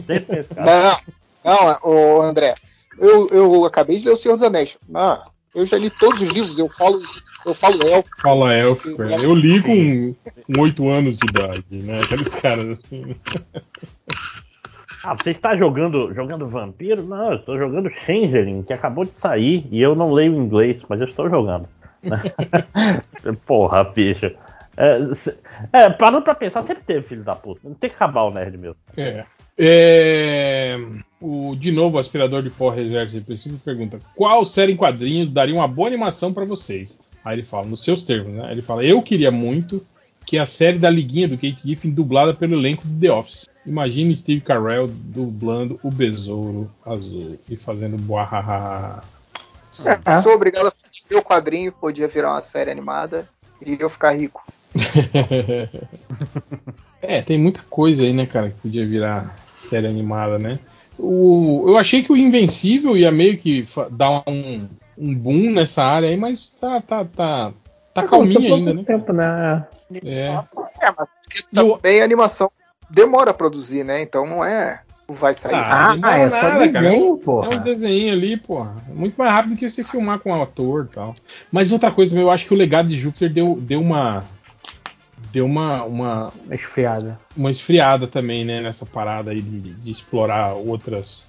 Não, 1.43 1.65
não, 1.65 1.79
ô 1.81 2.21
André. 2.21 2.53
Eu, 2.99 3.27
eu 3.29 3.65
acabei 3.65 3.97
de 3.97 4.05
ler 4.05 4.13
O 4.13 4.17
Senhor 4.17 4.35
dos 4.35 4.43
Anéis. 4.43 4.77
Ah, 4.93 5.23
eu 5.53 5.65
já 5.65 5.77
li 5.77 5.89
todos 5.89 6.21
os 6.21 6.29
livros, 6.29 6.59
eu 6.59 6.69
falo, 6.69 7.01
eu 7.45 7.53
falo 7.53 7.81
elfo. 7.87 8.09
Fala 8.21 8.53
élfico. 8.53 9.01
é. 9.03 9.15
Eu 9.15 9.33
li 9.33 9.61
com, 9.61 10.59
8 10.59 10.87
anos 10.89 11.17
de 11.17 11.25
idade, 11.25 11.65
né? 11.71 12.01
Aqueles 12.01 12.29
caras 12.35 12.79
assim. 12.79 13.15
Ah, 15.03 15.15
você 15.15 15.31
está 15.31 15.55
jogando, 15.55 16.13
jogando 16.13 16.47
Vampiro? 16.47 17.03
Não, 17.03 17.31
eu 17.31 17.37
estou 17.37 17.57
jogando 17.57 17.89
Changeling, 17.89 18.63
que 18.63 18.73
acabou 18.73 19.05
de 19.05 19.11
sair 19.11 19.65
e 19.71 19.81
eu 19.81 19.95
não 19.95 20.11
leio 20.11 20.35
inglês, 20.35 20.83
mas 20.89 20.99
eu 20.99 21.07
estou 21.07 21.29
jogando. 21.29 21.67
Porra, 23.45 23.83
bicho. 23.83 24.31
É, 24.77 24.97
é, 25.73 25.89
parando 25.89 26.23
pra 26.23 26.35
pensar, 26.35 26.61
sempre 26.61 26.83
teve 26.83 27.07
filho 27.07 27.23
da 27.23 27.35
puta. 27.35 27.61
Não 27.63 27.73
tem 27.73 27.89
que 27.89 27.95
acabar 27.95 28.23
o 28.23 28.31
nerd 28.31 28.57
mesmo. 28.57 28.77
É. 28.97 29.25
É, 29.61 30.79
O, 31.19 31.53
de 31.53 31.69
novo, 31.69 31.97
o 31.97 31.99
aspirador 31.99 32.41
de 32.41 32.49
pó 32.49 32.69
reserva 32.69 33.11
de 33.11 33.19
princípio 33.19 33.59
pergunta: 33.59 33.99
qual 34.15 34.45
série 34.45 34.71
em 34.71 34.77
quadrinhos 34.77 35.29
daria 35.29 35.53
uma 35.53 35.67
boa 35.67 35.89
animação 35.89 36.33
pra 36.33 36.45
vocês? 36.45 36.97
Aí 37.25 37.35
ele 37.35 37.43
fala, 37.43 37.67
nos 37.67 37.83
seus 37.83 38.05
termos, 38.05 38.33
né? 38.33 38.49
Ele 38.51 38.61
fala: 38.61 38.85
eu 38.85 39.01
queria 39.01 39.29
muito 39.29 39.85
que 40.25 40.37
a 40.37 40.47
série 40.47 40.77
da 40.77 40.89
liguinha 40.89 41.27
do 41.27 41.35
Kate 41.35 41.59
Giffen 41.65 41.91
dublada 41.91 42.33
pelo 42.33 42.53
elenco 42.53 42.87
do 42.87 42.99
The 42.99 43.11
Office. 43.11 43.49
Imagine 43.65 44.15
Steve 44.15 44.41
Carell 44.41 44.87
dublando 44.87 45.77
o 45.83 45.91
Besouro 45.91 46.71
Azul 46.85 47.37
e 47.49 47.57
fazendo 47.57 47.97
boahaha. 47.97 49.03
É, 50.05 50.21
sou 50.21 50.33
obrigado 50.33 50.67
a 50.67 50.73
assistir 50.85 51.15
o 51.15 51.21
quadrinho, 51.21 51.71
podia 51.71 52.07
virar 52.07 52.31
uma 52.31 52.41
série 52.41 52.71
animada 52.71 53.27
e 53.65 53.77
eu 53.79 53.89
ficar 53.89 54.11
rico. 54.11 54.45
é, 57.01 57.21
tem 57.21 57.37
muita 57.37 57.61
coisa 57.63 58.03
aí, 58.03 58.13
né, 58.13 58.25
cara, 58.25 58.51
que 58.51 58.59
podia 58.59 58.85
virar 58.85 59.35
série 59.59 59.87
animada, 59.87 60.37
né? 60.39 60.59
O, 60.97 61.63
eu 61.67 61.77
achei 61.77 62.03
que 62.03 62.11
o 62.11 62.17
Invencível 62.17 62.97
ia 62.97 63.11
meio 63.11 63.37
que 63.37 63.65
dar 63.91 64.23
um, 64.27 64.67
um 64.97 65.15
boom 65.15 65.51
nessa 65.51 65.83
área 65.83 66.09
aí, 66.09 66.17
mas 66.17 66.51
tá, 66.51 66.81
tá, 66.81 67.05
tá, 67.05 67.53
tá 67.93 68.03
calminho 68.03 68.55
ainda, 68.55 68.73
né? 68.73 68.83
Tempo, 68.83 69.13
né? 69.13 69.65
É. 70.03 70.27
É, 70.81 70.91
mas 70.97 71.07
porque 71.23 71.43
também 71.53 72.01
a 72.01 72.03
animação 72.03 72.51
demora 72.89 73.31
a 73.31 73.33
produzir, 73.33 73.83
né? 73.83 74.01
Então 74.01 74.25
não 74.25 74.43
é. 74.43 74.81
Vai 75.11 75.33
sair. 75.33 75.55
Ah, 75.55 75.93
demora 75.93 76.17
é 76.17 76.29
só 76.29 76.41
nada, 76.43 76.71
cara. 76.71 76.89
desenho, 76.89 77.15
É 77.19 77.23
porra. 77.23 77.49
uns 77.49 77.61
desenhos 77.61 78.11
ali. 78.13 78.33
É 78.33 78.93
muito 78.93 79.15
mais 79.17 79.31
rápido 79.31 79.55
que 79.55 79.67
você 79.67 79.83
filmar 79.83 80.19
com 80.19 80.29
um 80.29 80.41
ator 80.41 80.85
e 80.85 80.93
tal. 80.93 81.15
Mas 81.51 81.71
outra 81.71 81.89
coisa, 81.91 82.15
eu 82.19 82.29
acho 82.29 82.45
que 82.45 82.53
o 82.53 82.57
legado 82.57 82.89
de 82.89 82.95
Júpiter 82.97 83.31
deu, 83.31 83.57
deu 83.59 83.81
uma. 83.81 84.23
Deu 85.31 85.45
uma, 85.45 85.83
uma, 85.83 86.33
Esfriada. 86.51 87.19
uma 87.35 87.51
esfriada 87.51 88.07
também, 88.07 88.43
né, 88.43 88.61
nessa 88.61 88.85
parada 88.85 89.31
aí 89.31 89.41
de, 89.41 89.73
de 89.73 89.91
explorar 89.91 90.53
outras. 90.53 91.27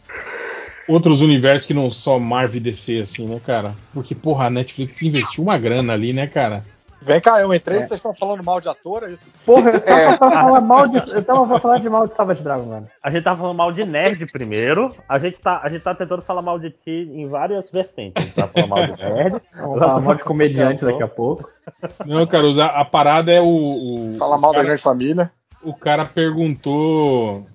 Outros 0.88 1.20
universos 1.20 1.66
que 1.66 1.74
não 1.74 1.88
só 1.88 2.18
Marvel 2.18 2.56
e 2.56 2.60
DC, 2.60 3.00
assim, 3.00 3.26
né, 3.26 3.40
cara? 3.44 3.76
Porque, 3.94 4.12
porra, 4.12 4.46
a 4.46 4.50
Netflix 4.50 5.00
investiu 5.02 5.44
uma 5.44 5.56
grana 5.56 5.92
ali, 5.92 6.12
né, 6.12 6.26
cara? 6.26 6.64
Vem 7.02 7.20
cá, 7.20 7.40
eu 7.40 7.52
entrei 7.54 7.78
É. 7.78 7.80
e 7.80 7.86
vocês 7.86 7.98
estão 7.98 8.12
falando 8.12 8.42
mal 8.44 8.60
de 8.60 8.68
ator, 8.68 9.04
é 9.04 9.12
isso? 9.12 9.24
Porra, 9.46 9.70
eu 9.70 9.80
tava 9.80 10.18
pra 10.18 10.30
falar 10.30 10.60
mal 10.60 10.86
de. 10.86 10.96
Eu 11.10 11.24
tava 11.24 11.46
pra 11.46 11.58
falar 11.60 11.78
de 11.78 11.88
mal 11.88 12.06
de 12.06 12.14
Savage 12.14 12.42
Dragon, 12.42 12.66
mano. 12.66 12.86
A 13.02 13.10
gente 13.10 13.24
tava 13.24 13.38
falando 13.40 13.56
mal 13.56 13.72
de 13.72 13.84
nerd 13.86 14.26
primeiro. 14.30 14.94
A 15.08 15.18
gente 15.18 15.38
tá, 15.38 15.60
a 15.62 15.68
gente 15.70 15.82
tá 15.82 15.94
tentando 15.94 16.20
falar 16.22 16.42
mal 16.42 16.58
de 16.58 16.70
ti 16.70 17.10
em 17.14 17.26
várias 17.26 17.70
vertentes. 17.70 18.22
A 18.22 18.26
gente 18.26 18.34
tá 18.34 18.46
falando 18.48 18.68
mal 18.68 18.86
de 18.86 19.02
nerd. 19.02 19.42
Vamos 19.56 19.78
falar 19.78 20.00
mal 20.00 20.14
de 20.14 20.24
comediante 20.24 20.84
daqui 20.84 21.02
a 21.02 21.08
pouco. 21.08 21.48
Não, 22.04 22.26
cara, 22.26 22.46
a, 22.66 22.84
parada 22.84 23.32
é 23.32 23.40
o. 23.40 23.46
o 23.46 24.16
Fala 24.18 24.36
mal 24.36 24.50
o 24.50 24.52
da 24.52 24.58
cara- 24.58 24.66
grande 24.68 24.82
família. 24.82 25.30
o 25.62 25.72
cara 25.72 26.04
perguntou 26.04 27.46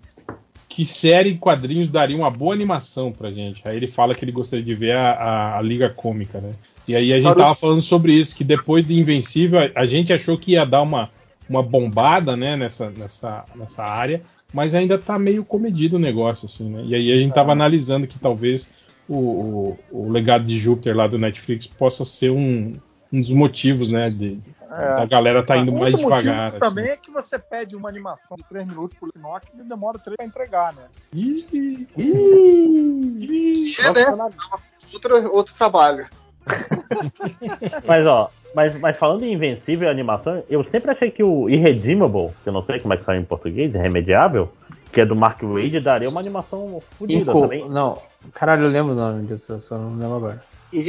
que 0.67 0.85
série 0.85 1.29
e 1.29 1.37
quadrinhos 1.37 1.89
daria 1.89 2.17
uma 2.17 2.31
boa 2.31 2.53
animação 2.53 3.11
pra 3.11 3.31
gente. 3.31 3.61
Aí 3.67 3.77
ele 3.77 3.87
fala 3.87 4.13
que 4.15 4.25
ele 4.25 4.31
gostaria 4.31 4.65
de 4.65 4.73
ver 4.73 4.93
a, 4.93 5.11
a- 5.11 5.57
a 5.59 5.61
Liga 5.61 5.89
Cômica, 5.89 6.39
né? 6.41 6.53
E 6.87 6.95
aí 6.95 7.13
a 7.13 7.19
gente 7.19 7.35
tava 7.35 7.55
falando 7.55 7.81
sobre 7.81 8.13
isso, 8.13 8.35
que 8.35 8.43
depois 8.43 8.85
de 8.85 8.99
Invencível, 8.99 9.59
a, 9.75 9.85
gente 9.85 10.13
achou 10.13 10.37
que 10.37 10.51
ia 10.51 10.65
dar 10.65 10.81
uma, 10.81 11.09
uma 11.49 11.63
bombada, 11.63 12.35
né, 12.37 12.55
nessa, 12.55 12.89
nessa, 12.89 13.45
nessa 13.55 13.83
área, 13.83 14.21
mas 14.53 14.75
ainda 14.75 14.97
tá 14.97 15.17
meio 15.17 15.43
comedido 15.43 15.95
o 15.95 15.99
negócio, 15.99 16.45
assim, 16.45 16.69
né? 16.69 16.83
E 16.85 16.95
aí 16.95 17.11
a 17.11 17.15
gente 17.15 17.33
tava 17.33 17.51
analisando 17.51 18.07
que 18.07 18.19
talvez 18.19 18.71
o, 19.07 19.15
o, 19.15 19.79
o 19.91 20.09
legado 20.11 20.45
de 20.45 20.57
Júpiter 20.57 20.95
lá 20.95 21.07
do 21.07 21.17
Netflix 21.17 21.67
possa 21.67 22.05
ser 22.05 22.31
um, 22.31 22.77
um 23.11 23.19
dos 23.19 23.31
motivos, 23.31 23.91
né, 23.91 24.09
de, 24.09 24.39
É. 24.71 24.95
da 24.95 25.05
galera 25.05 25.43
tá 25.43 25.57
indo 25.57 25.71
Outro 25.71 25.81
mais 25.81 25.95
devagar. 25.95 26.49
assim. 26.49 26.59
também 26.59 26.85
é 26.85 26.97
que 26.97 27.11
você 27.11 27.37
pede 27.39 27.75
uma 27.75 27.89
animação 27.89 28.35
de 28.37 28.43
3 28.45 28.67
minutos 28.67 28.97
por 28.97 29.11
Pinóquio 29.11 29.49
e 29.59 29.63
demora 29.63 29.97
3 29.99 30.15
pra 30.17 30.25
entregar, 30.25 30.73
né? 30.73 30.83
Ih, 31.13 31.85
É, 33.79 33.91
né? 33.91 34.29
Outro, 34.93 35.33
outro 35.33 35.53
trabalho. 35.55 36.07
Mas 37.87 38.05
ó, 38.05 38.29
mas, 38.53 38.77
mas 38.79 38.97
falando 38.97 39.23
em 39.23 39.33
Invencível 39.33 39.87
e 39.87 39.91
animação, 39.91 40.43
eu 40.49 40.63
sempre 40.65 40.91
achei 40.91 41.11
que 41.11 41.23
o 41.23 41.49
Irredeemable, 41.49 42.29
que 42.43 42.49
eu 42.49 42.53
não 42.53 42.63
sei 42.63 42.79
como 42.79 42.93
é 42.93 42.97
que 42.97 43.03
sai 43.03 43.17
em 43.17 43.23
português, 43.23 43.73
Irremediável, 43.73 44.49
que 44.93 45.01
é 45.01 45.05
do 45.05 45.15
Mark 45.15 45.41
Wade, 45.43 45.79
daria 45.81 46.09
uma 46.09 46.21
animação 46.21 46.81
fodida 46.97 47.31
também. 47.33 47.67
Não, 47.69 47.97
caralho, 48.33 48.63
eu 48.63 48.69
lembro 48.69 48.93
o 48.93 48.95
nome 48.95 49.27
disso, 49.27 49.51
eu 49.53 49.59
só 49.59 49.77
não 49.77 49.91
lembro 49.97 50.15
agora. 50.15 50.41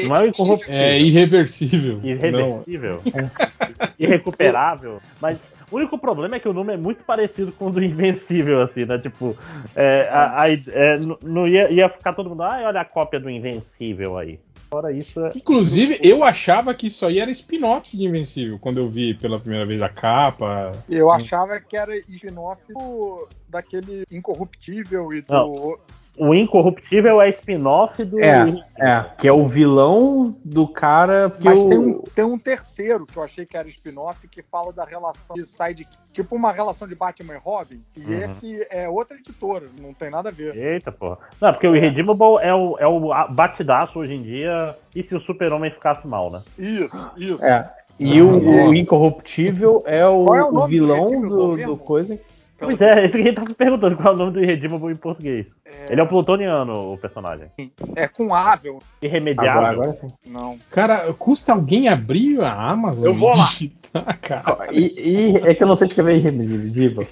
Não 0.04 0.16
é 0.16 0.22
o 0.22 0.26
incorruptível. 0.26 0.74
É 0.74 0.98
irreversível. 0.98 2.00
Irreversível. 2.02 3.00
Irrecuperável. 3.98 4.96
Mas 5.20 5.38
o 5.70 5.76
único 5.76 5.98
problema 5.98 6.36
é 6.36 6.40
que 6.40 6.48
o 6.48 6.52
nome 6.52 6.72
é 6.72 6.76
muito 6.76 7.02
parecido 7.04 7.52
com 7.52 7.66
o 7.66 7.70
do 7.70 7.82
Invencível, 7.82 8.62
assim, 8.62 8.84
né? 8.84 8.98
Tipo, 8.98 9.36
é, 9.74 10.08
a- 10.10 10.42
a- 10.42 10.50
é, 10.50 10.98
não 11.22 11.46
ia, 11.46 11.70
ia 11.70 11.88
ficar 11.88 12.12
todo 12.14 12.30
mundo, 12.30 12.42
ah, 12.42 12.60
olha 12.64 12.80
a 12.80 12.84
cópia 12.84 13.20
do 13.20 13.30
Invencível 13.30 14.16
aí. 14.18 14.38
Fora 14.70 14.92
isso, 14.92 15.24
é- 15.24 15.32
Inclusive, 15.36 15.98
eu 16.02 16.24
achava 16.24 16.74
que 16.74 16.88
isso 16.88 17.06
aí 17.06 17.18
era 17.20 17.30
spin-off 17.30 17.96
de 17.96 18.04
Invencível, 18.04 18.58
quando 18.58 18.78
eu 18.78 18.88
vi 18.88 19.14
pela 19.14 19.38
primeira 19.38 19.64
vez 19.64 19.80
a 19.80 19.88
capa. 19.88 20.72
Eu 20.88 21.10
achava 21.10 21.60
que 21.60 21.76
era 21.76 21.96
spin-off 22.08 22.60
do- 22.72 23.28
daquele 23.48 24.04
Incorruptível 24.10 25.12
e 25.12 25.22
do. 25.22 25.32
Não. 25.32 25.78
O 26.18 26.34
Incorruptível 26.34 27.20
é 27.20 27.28
spin-off 27.30 28.02
do. 28.04 28.20
É, 28.20 28.64
é, 28.78 29.04
que 29.18 29.28
é 29.28 29.32
o 29.32 29.46
vilão 29.46 30.36
do 30.44 30.66
cara. 30.66 31.32
Mas 31.42 31.58
o... 31.58 31.68
tem, 31.68 31.78
um, 31.78 32.02
tem 32.14 32.24
um 32.24 32.38
terceiro 32.38 33.06
que 33.06 33.16
eu 33.16 33.22
achei 33.22 33.44
que 33.44 33.56
era 33.56 33.68
spin-off 33.68 34.26
que 34.28 34.42
fala 34.42 34.72
da 34.72 34.84
relação 34.84 35.36
de 35.36 35.44
sidekick. 35.44 35.96
Tipo 36.12 36.34
uma 36.34 36.52
relação 36.52 36.88
de 36.88 36.94
Batman 36.94 37.34
e 37.34 37.38
Robin. 37.38 37.80
E 37.94 38.00
Uhum. 38.00 38.22
esse 38.22 38.66
é 38.70 38.88
outra 38.88 39.16
editora, 39.18 39.66
não 39.80 39.92
tem 39.92 40.10
nada 40.10 40.30
a 40.30 40.32
ver. 40.32 40.56
Eita, 40.56 40.90
porra. 40.90 41.18
Não, 41.40 41.52
porque 41.52 41.66
o 41.66 41.76
Irredeemable 41.76 42.38
é 42.40 42.54
o, 42.54 42.78
é 42.78 42.86
o 42.86 43.28
batidaço 43.32 43.98
hoje 43.98 44.14
em 44.14 44.22
dia. 44.22 44.76
E 44.94 45.02
se 45.02 45.14
o 45.14 45.20
Super-Homem 45.20 45.70
ficasse 45.70 46.06
mal, 46.06 46.30
né? 46.30 46.42
Isso, 46.58 47.10
isso. 47.16 47.44
É. 47.44 47.70
E 47.98 48.20
o, 48.20 48.68
o 48.68 48.74
Incorruptível 48.74 49.82
é 49.86 50.06
o, 50.06 50.34
é 50.34 50.44
o 50.44 50.50
do 50.50 50.66
vilão 50.66 51.20
do, 51.20 51.52
mesmo? 51.52 51.74
do 51.74 51.76
coisa. 51.78 52.18
Pois 52.58 52.80
é, 52.80 53.04
esse 53.04 53.16
que 53.16 53.22
a 53.22 53.26
gente 53.26 53.34
tava 53.34 53.48
se 53.48 53.54
perguntando 53.54 53.96
qual 53.96 54.12
é 54.12 54.14
o 54.14 54.18
nome 54.18 54.32
do 54.32 54.42
Irredeemable 54.42 54.92
em 54.92 54.96
português. 54.96 55.46
Ele 55.88 56.00
é 56.00 56.04
o 56.04 56.08
plutoniano, 56.08 56.92
o 56.92 56.98
personagem. 56.98 57.48
É 57.94 58.08
com 58.08 58.34
Ável. 58.34 58.78
Irremediável. 59.02 59.66
Agora, 59.66 59.90
agora 59.90 59.98
sim. 60.00 60.08
Não. 60.26 60.58
Cara, 60.70 61.12
custa 61.12 61.52
alguém 61.52 61.88
abrir 61.88 62.40
a 62.40 62.52
Amazon? 62.70 63.04
Eu 63.04 63.14
vou 63.14 63.28
lá. 63.28 63.34
digitar, 63.34 64.18
cara. 64.20 64.72
E, 64.72 64.94
e 64.96 65.36
é 65.36 65.54
que 65.54 65.62
eu 65.62 65.68
não 65.68 65.76
sei 65.76 65.88
escrever 65.88 66.16
irremedível. 66.16 67.06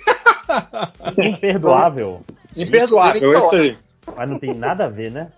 Imperdoável. 1.19 2.23
Imperdoável, 2.57 3.39
esse 3.39 3.57
aí. 3.57 3.79
Mas 4.17 4.29
não 4.29 4.39
tem 4.39 4.55
nada 4.55 4.85
a 4.85 4.89
ver, 4.89 5.11
né? 5.11 5.29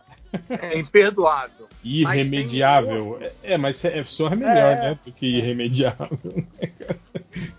É 0.48 0.78
imperdoável. 0.78 1.66
Irremediável. 1.84 3.20
É, 3.42 3.56
mas 3.56 3.84
é 3.84 4.02
só 4.04 4.28
melhor, 4.30 4.72
É. 4.72 4.76
né? 4.90 4.98
Do 5.04 5.12
que 5.12 5.26
irremediável. 5.38 6.18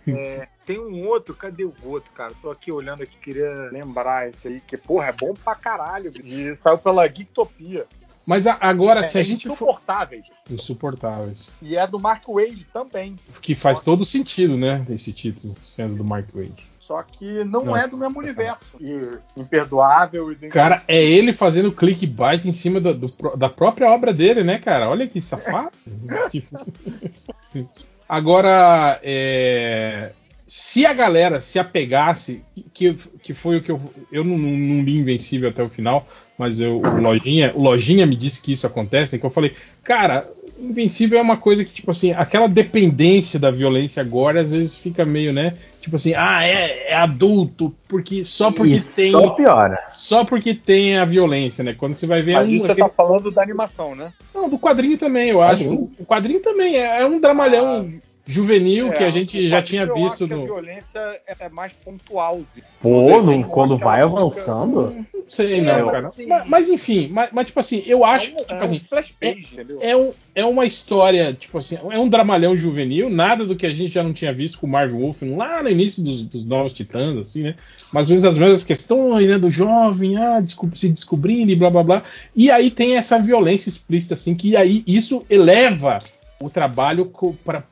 É, 0.08 0.48
tem 0.66 0.80
um 0.80 1.06
outro, 1.08 1.36
cadê 1.36 1.64
o 1.64 1.74
outro, 1.84 2.10
cara? 2.12 2.34
Tô 2.42 2.50
aqui 2.50 2.72
olhando 2.72 3.04
aqui, 3.04 3.16
queria 3.18 3.70
lembrar 3.72 4.28
esse 4.28 4.48
aí, 4.48 4.60
que, 4.62 4.76
porra, 4.76 5.08
é 5.10 5.12
bom 5.12 5.34
pra 5.36 5.54
caralho. 5.54 6.12
E 6.24 6.56
saiu 6.56 6.78
pela 6.80 7.06
Geektopia. 7.08 7.86
Mas 8.26 8.48
a- 8.48 8.58
agora, 8.60 9.02
É, 9.02 9.04
se 9.04 9.18
a 9.20 9.22
é 9.22 9.24
gente 9.24 9.48
for. 9.48 9.54
Insuportáveis. 9.54 10.26
Insuportáveis. 10.50 11.54
E 11.62 11.78
é 11.78 11.86
do 11.86 12.00
Mark 12.00 12.24
Wade 12.28 12.66
também. 12.74 13.16
Que 13.42 13.54
faz 13.54 13.82
todo 13.82 14.04
sentido, 14.04 14.58
né? 14.58 14.84
Esse 14.90 15.14
título, 15.14 15.56
sendo 15.62 15.96
do 15.96 16.04
Mark 16.04 16.28
Wade. 16.34 16.66
Só 16.88 17.04
que 17.04 17.44
não, 17.44 17.66
Não. 17.66 17.76
é 17.76 17.86
do 17.86 17.98
mesmo 17.98 18.18
universo. 18.18 18.78
E 18.80 19.20
imperdoável 19.36 20.32
e 20.32 20.36
Cara, 20.48 20.82
é 20.88 21.04
ele 21.04 21.34
fazendo 21.34 21.70
clickbait 21.70 22.46
em 22.46 22.54
cima 22.54 22.80
do- 22.80 22.94
do 22.94 23.36
da 23.36 23.50
própria 23.50 23.92
obra 23.92 24.14
dele, 24.14 24.42
né, 24.42 24.58
cara? 24.58 24.90
Olha 24.90 25.06
que 25.06 25.20
safado. 25.22 25.72
Agora, 28.08 29.00
é, 29.04 30.12
se 30.48 30.86
a 30.86 30.94
galera 30.94 31.42
se 31.42 31.60
apegasse, 31.60 32.46
que, 32.74 32.94
que 33.22 33.34
foi 33.34 33.58
o 33.58 33.62
que 33.62 33.70
eu. 33.72 33.82
Eu 34.10 34.24
não, 34.24 34.38
não- 34.38 34.50
não 34.58 34.82
li 34.84 34.98
Invencível 34.98 35.50
até 35.50 35.62
o 35.62 35.70
final, 35.70 36.08
mas 36.38 36.60
eu, 36.62 36.78
o, 36.80 37.02
Lojinha, 37.02 37.52
o 37.56 37.62
Lojinha 37.62 38.06
me 38.06 38.16
disse 38.16 38.42
que 38.42 38.52
isso 38.52 38.68
acontece, 38.68 39.18
que 39.20 39.26
eu 39.26 39.30
falei, 39.30 39.54
cara, 39.84 40.30
Invencível 40.60 41.20
é 41.20 41.22
uma 41.22 41.38
coisa 41.38 41.64
que, 41.64 41.72
tipo 41.72 41.92
assim, 41.92 42.14
aquela 42.14 42.48
dependência 42.48 43.40
da 43.40 43.52
violência 43.52 44.02
agora 44.02 44.42
às 44.42 44.52
vezes 44.52 44.76
fica 44.76 45.06
meio, 45.06 45.32
né? 45.32 45.56
Tipo 45.80 45.98
assim, 45.98 46.16
ah, 46.16 46.44
é, 46.44 46.90
é 46.92 46.96
adulto, 46.96 47.74
porque 47.88 48.26
só 48.26 48.52
porque 48.52 48.74
E 48.76 48.82
tem. 48.82 49.12
só 49.12 49.30
piora. 49.30 49.78
Só 49.94 50.26
porque 50.26 50.56
tem 50.56 50.98
a 50.98 51.06
violência, 51.06 51.64
né? 51.64 51.76
Quando 51.78 51.96
você 51.96 52.08
vai 52.08 52.24
ver 52.24 52.34
Mas 52.34 52.50
um, 52.50 52.52
isso 52.54 52.66
você 52.66 52.72
aquele- 52.72 52.88
tá 52.90 52.94
falando 52.96 53.30
da 53.30 53.42
animação, 53.44 53.94
né? 53.96 54.12
Não, 54.34 54.50
do 54.50 54.58
quadrinho 54.58 54.98
também, 54.98 55.30
eu 55.30 55.42
acho. 55.44 55.64
Quadrinho? 55.64 55.92
O 56.00 56.06
quadrinho 56.06 56.40
também 56.42 56.76
é, 56.76 57.02
é 57.02 57.06
um 57.06 57.20
dramalhão 57.22 57.94
juvenil 58.28 58.92
que 58.92 59.04
a 59.04 59.10
gente 59.10 59.48
já 59.48 59.62
tinha 59.62 59.84
eu 59.84 59.94
visto 59.96 60.26
acho 60.26 60.28
que 60.28 60.34
A 60.34 60.38
no. 60.38 60.44
violência 60.46 61.00
é 61.26 61.36
é 61.40 61.50
mais 61.50 61.72
pontual. 61.74 62.42
Pô, 62.82 63.06
desenho 63.08 63.42
não- 63.42 63.50
quando 63.50 63.78
vai 63.78 64.02
avançando. 64.02 64.92
Não 64.92 65.06
sei, 65.30 65.62
não, 65.62 65.88
É, 65.90 65.92
cara. 65.92 66.08
assim, 66.08 66.26
Mas, 66.28 66.44
mas 66.48 66.70
enfim, 66.70 67.10
mas, 67.12 67.30
mas, 67.32 67.48
tipo 67.48 67.60
assim, 67.60 67.84
eu 67.86 68.04
acho 68.06 68.32
que, 68.32 68.38
é 68.38 68.40
um, 68.40 68.44
tipo 68.44 68.54
é 68.54 68.58
um 68.58 68.64
assim, 68.66 68.82
flash 68.90 69.14
page, 69.20 69.48
entendeu? 69.54 69.80
é, 69.82 69.96
um, 69.96 70.12
é 70.34 70.46
uma 70.46 70.66
história, 70.66 71.34
tipo 71.34 71.58
assim, 71.58 71.78
é 71.92 72.00
um 72.00 72.08
dramalhão 72.08 72.56
juvenil, 72.56 73.10
nada 73.10 73.46
do 73.46 73.56
que 73.56 73.66
a 73.66 73.70
gente 73.74 73.94
já 73.94 74.04
não 74.04 74.14
tinha 74.14 74.32
visto 74.34 74.58
com 74.60 74.68
o 74.68 74.70
Marvel 74.70 75.00
Wolf 75.00 75.22
lá 75.24 75.62
no 75.64 75.70
início 75.70 76.04
dos, 76.04 76.24
dos 76.24 76.46
Novos 76.46 76.74
Titãs, 76.74 77.18
assim, 77.18 77.44
né? 77.44 77.56
Mais 77.92 78.08
ou 78.10 78.14
menos 78.16 78.26
as 78.26 78.38
mesmas 78.38 78.64
questões, 78.64 79.28
né? 79.28 79.38
Do 79.38 79.50
jovem, 79.50 80.18
ah, 80.18 80.40
desco- 80.40 80.70
se 80.76 80.90
descobrindo 80.90 81.52
e 81.52 81.56
blá 81.56 81.70
blá 81.70 81.84
blá. 81.84 82.04
E 82.36 82.50
aí 82.50 82.72
tem 82.72 82.96
essa 82.98 83.20
violência 83.20 83.70
explícita, 83.70 84.14
assim, 84.14 84.34
que 84.36 84.56
aí 84.56 84.84
isso 84.88 85.26
eleva 85.30 86.02
o 86.42 86.50
trabalho 86.50 87.12
para 87.44 87.64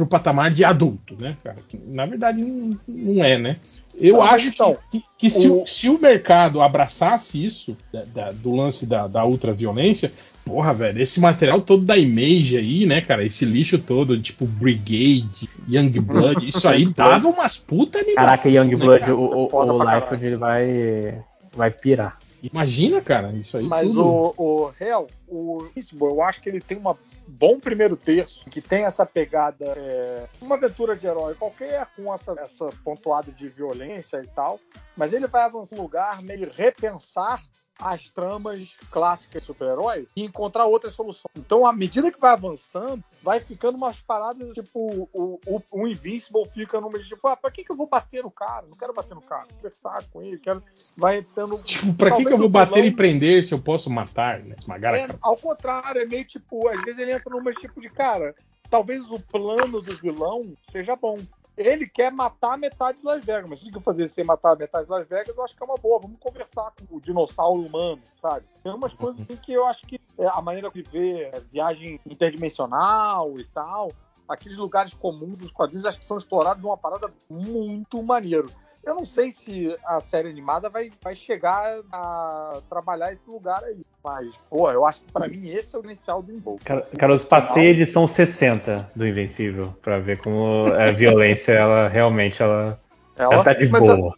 o 0.00 0.06
patamar 0.06 0.50
de 0.50 0.64
adulto, 0.64 1.16
né, 1.20 1.36
cara? 1.42 1.58
Na 1.86 2.06
verdade 2.06 2.42
não, 2.42 2.76
não 2.88 3.24
é, 3.24 3.38
né? 3.38 3.56
Eu 4.00 4.22
acho 4.22 4.48
então, 4.48 4.76
que, 4.92 5.02
que- 5.18 5.30
se, 5.30 5.48
o... 5.48 5.66
se 5.66 5.88
o 5.88 5.98
mercado 6.00 6.60
abraçasse 6.62 7.42
isso, 7.44 7.76
da- 7.92 8.04
da- 8.04 8.30
do 8.30 8.54
lance 8.54 8.86
da, 8.86 9.08
da 9.08 9.24
ultraviolência, 9.24 10.12
porra, 10.44 10.72
velho, 10.72 11.02
esse 11.02 11.20
material 11.20 11.60
todo 11.60 11.84
da 11.84 11.98
Image 11.98 12.56
aí, 12.56 12.86
né, 12.86 13.00
cara, 13.00 13.24
esse 13.24 13.44
lixo 13.44 13.76
todo, 13.78 14.18
tipo 14.20 14.46
Brigade, 14.46 15.48
Youngblood, 15.68 16.48
isso 16.48 16.68
aí 16.68 16.86
dava 16.94 17.28
umas 17.28 17.58
puta 17.58 17.98
animação, 17.98 18.24
Caraca, 18.24 18.48
né, 18.48 18.54
Youngblood, 18.54 19.00
cara? 19.00 19.16
o, 19.16 19.48
o, 19.52 19.56
o 19.56 19.82
Liefeld 19.94 20.26
ele 20.26 20.36
vai, 20.36 21.22
vai 21.56 21.70
pirar. 21.70 22.16
Imagina, 22.40 23.00
cara, 23.00 23.32
isso 23.32 23.56
aí 23.58 23.64
Mas 23.66 23.88
tudo. 23.88 24.06
o, 24.06 24.34
o 24.36 24.72
Real, 24.78 25.08
o 25.26 25.64
eu 26.00 26.22
acho 26.22 26.40
que 26.40 26.48
ele 26.48 26.60
tem 26.60 26.78
um 26.78 26.88
bom 27.28 27.60
primeiro 27.60 27.96
terço, 27.96 28.48
que 28.48 28.60
tem 28.60 28.84
essa 28.84 29.04
pegada, 29.04 29.64
é, 29.64 30.26
uma 30.40 30.54
aventura 30.54 30.96
de 30.96 31.06
herói 31.06 31.34
qualquer, 31.34 31.86
com 31.94 32.12
essa, 32.12 32.32
essa 32.38 32.70
pontuada 32.82 33.30
de 33.30 33.48
violência 33.48 34.20
e 34.22 34.26
tal, 34.28 34.58
mas 34.96 35.12
ele 35.12 35.26
vai 35.26 35.42
avançar 35.42 35.76
um 35.76 35.82
lugar 35.82 36.22
meio 36.22 36.50
repensar 36.50 37.42
as 37.80 38.08
tramas 38.08 38.76
clássicas 38.90 39.42
de 39.42 39.46
super-herói 39.46 40.06
e 40.16 40.24
encontrar 40.24 40.66
outras 40.66 40.94
soluções. 40.94 41.30
Então, 41.36 41.66
à 41.66 41.72
medida 41.72 42.10
que 42.10 42.20
vai 42.20 42.32
avançando, 42.32 43.02
vai 43.22 43.40
ficando 43.40 43.76
umas 43.76 44.00
paradas, 44.00 44.52
tipo, 44.54 45.08
o, 45.12 45.40
o, 45.46 45.62
o 45.70 45.86
Invincible 45.86 46.44
fica 46.52 46.80
numa 46.80 46.98
de 46.98 47.08
tipo, 47.08 47.26
ah, 47.28 47.36
pra 47.36 47.50
que, 47.50 47.64
que 47.64 47.70
eu 47.70 47.76
vou 47.76 47.86
bater 47.86 48.22
no 48.22 48.30
cara? 48.30 48.66
Não 48.66 48.76
quero 48.76 48.92
bater 48.92 49.14
no 49.14 49.22
cara, 49.22 49.46
conversar 49.54 50.02
com 50.12 50.22
ele, 50.22 50.38
quero. 50.38 50.62
Vai 50.96 51.22
tendo. 51.22 51.58
Tipo, 51.68 51.94
pra 51.94 52.10
que, 52.12 52.24
que 52.24 52.32
eu 52.32 52.38
vou 52.38 52.48
bater 52.48 52.74
vilão- 52.74 52.88
e 52.88 52.94
prender 52.94 53.44
se 53.44 53.52
eu 53.52 53.58
posso 53.58 53.90
matar, 53.90 54.40
né? 54.40 54.54
Esmagar 54.58 54.94
a 54.94 54.98
é, 54.98 55.00
cabeça. 55.02 55.18
ao 55.22 55.36
contrário, 55.36 56.02
é 56.02 56.06
meio 56.06 56.24
tipo, 56.24 56.68
às 56.68 56.82
vezes 56.82 56.98
ele 56.98 57.12
entra 57.12 57.34
numa 57.34 57.52
tipo 57.52 57.80
de 57.80 57.88
cara, 57.88 58.34
talvez 58.70 59.10
o 59.10 59.18
plano 59.20 59.80
do 59.80 59.94
vilão 59.94 60.52
seja 60.70 60.96
bom. 60.96 61.18
Ele 61.58 61.88
quer 61.88 62.12
matar 62.12 62.56
metade 62.56 62.98
de 62.98 63.04
Las 63.04 63.24
Vegas, 63.24 63.50
mas 63.50 63.58
se 63.58 63.74
eu 63.74 63.80
fazer 63.80 64.06
sem 64.06 64.24
matar 64.24 64.56
metade 64.56 64.84
de 64.84 64.92
Las 64.92 65.08
Vegas, 65.08 65.36
eu 65.36 65.42
acho 65.42 65.56
que 65.56 65.62
é 65.62 65.66
uma 65.66 65.74
boa. 65.74 65.98
Vamos 66.00 66.18
conversar 66.20 66.72
com 66.72 66.96
o 66.96 67.00
dinossauro 67.00 67.60
humano, 67.60 68.00
sabe? 68.22 68.46
Tem 68.62 68.72
umas 68.72 68.94
coisas 68.94 69.20
assim 69.20 69.36
que 69.36 69.52
eu 69.52 69.66
acho 69.66 69.84
que 69.84 70.00
é, 70.16 70.26
a 70.28 70.40
maneira 70.40 70.70
de 70.70 70.82
ver 70.82 71.30
é, 71.34 71.40
viagem 71.50 72.00
interdimensional 72.06 73.38
e 73.40 73.44
tal, 73.44 73.90
aqueles 74.28 74.56
lugares 74.56 74.94
comuns 74.94 75.38
dos 75.38 75.50
quadrinhos, 75.50 75.84
acho 75.84 75.98
que 75.98 76.06
são 76.06 76.16
explorados 76.16 76.60
de 76.60 76.66
uma 76.66 76.76
parada 76.76 77.12
muito 77.28 78.00
maneiro. 78.04 78.48
Eu 78.84 78.94
não 78.94 79.04
sei 79.04 79.30
se 79.30 79.76
a 79.84 80.00
série 80.00 80.28
animada 80.28 80.70
vai, 80.70 80.90
vai 81.02 81.14
chegar 81.14 81.80
a 81.92 82.60
trabalhar 82.70 83.12
esse 83.12 83.28
lugar 83.28 83.62
aí. 83.64 83.78
Mas, 84.02 84.34
pô, 84.48 84.70
eu 84.70 84.86
acho 84.86 85.00
que 85.02 85.12
pra 85.12 85.28
mim 85.28 85.48
esse 85.50 85.76
é 85.76 85.78
o 85.78 85.84
inicial 85.84 86.22
do 86.22 86.32
Invoke. 86.32 86.64
Cara, 86.64 86.86
Carlos, 86.98 87.24
passei 87.24 87.66
a 87.66 87.70
edição 87.70 88.06
60 88.06 88.90
do 88.96 89.06
Invencível 89.06 89.74
pra 89.82 89.98
ver 89.98 90.18
como 90.18 90.64
a 90.72 90.90
violência, 90.92 91.52
ela 91.52 91.88
realmente 91.88 92.42
ela, 92.42 92.80
Ela- 93.16 93.34
ela 93.34 93.44
tá 93.44 93.52
de 93.52 93.68
mas 93.68 93.84
boa. 93.84 94.14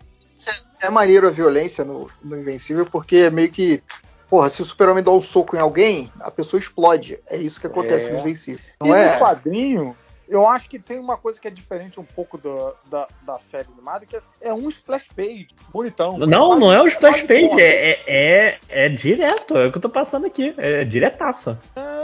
É 0.81 0.89
maneiro 0.89 1.27
a 1.27 1.31
violência 1.31 1.85
no, 1.85 2.09
no 2.23 2.37
Invencível, 2.39 2.87
porque 2.87 3.17
é 3.17 3.31
meio 3.31 3.51
que. 3.51 3.83
Porra, 4.29 4.49
se 4.49 4.63
o 4.63 4.65
super-homem 4.65 5.03
dá 5.03 5.11
um 5.11 5.21
soco 5.21 5.57
em 5.57 5.59
alguém, 5.59 6.11
a 6.21 6.31
pessoa 6.31 6.61
explode. 6.61 7.19
É 7.27 7.37
isso 7.37 7.61
que 7.61 7.67
acontece 7.67 8.07
É. 8.09 8.13
no 8.13 8.21
Invencível. 8.21 8.65
E 8.83 8.89
Não 8.89 8.95
é? 8.95 9.15
no 9.15 9.19
quadrinho, 9.19 9.97
eu 10.31 10.47
acho 10.47 10.69
que 10.71 10.79
tem 10.79 10.99
uma 10.99 11.17
coisa 11.19 11.39
que 11.41 11.47
é 11.47 11.51
diferente 11.51 11.99
um 12.01 12.05
pouco 12.05 12.39
da, 12.39 12.73
da, 12.89 13.09
da 13.23 13.39
série 13.39 13.69
animada, 13.73 14.07
que 14.07 14.17
é, 14.17 14.23
é 14.41 14.55
um 14.55 14.69
splash 14.69 15.09
page 15.15 15.49
bonitão. 15.73 16.17
Não, 16.17 16.49
Quase- 16.49 16.61
não 16.61 16.73
é 16.73 16.81
o 16.83 16.87
splash 16.87 17.23
quase 17.23 17.27
page, 17.27 17.61
é, 17.61 17.91
é, 17.91 18.05
é, 18.07 18.59
é 18.87 18.89
direto, 18.89 19.57
é 19.59 19.67
o 19.67 19.73
que 19.73 19.79
eu 19.79 19.83
tô 19.83 19.91
passando 19.91 20.27
aqui, 20.27 20.55
é 20.57 20.85
diretaço. 20.85 21.59
É. 21.77 22.01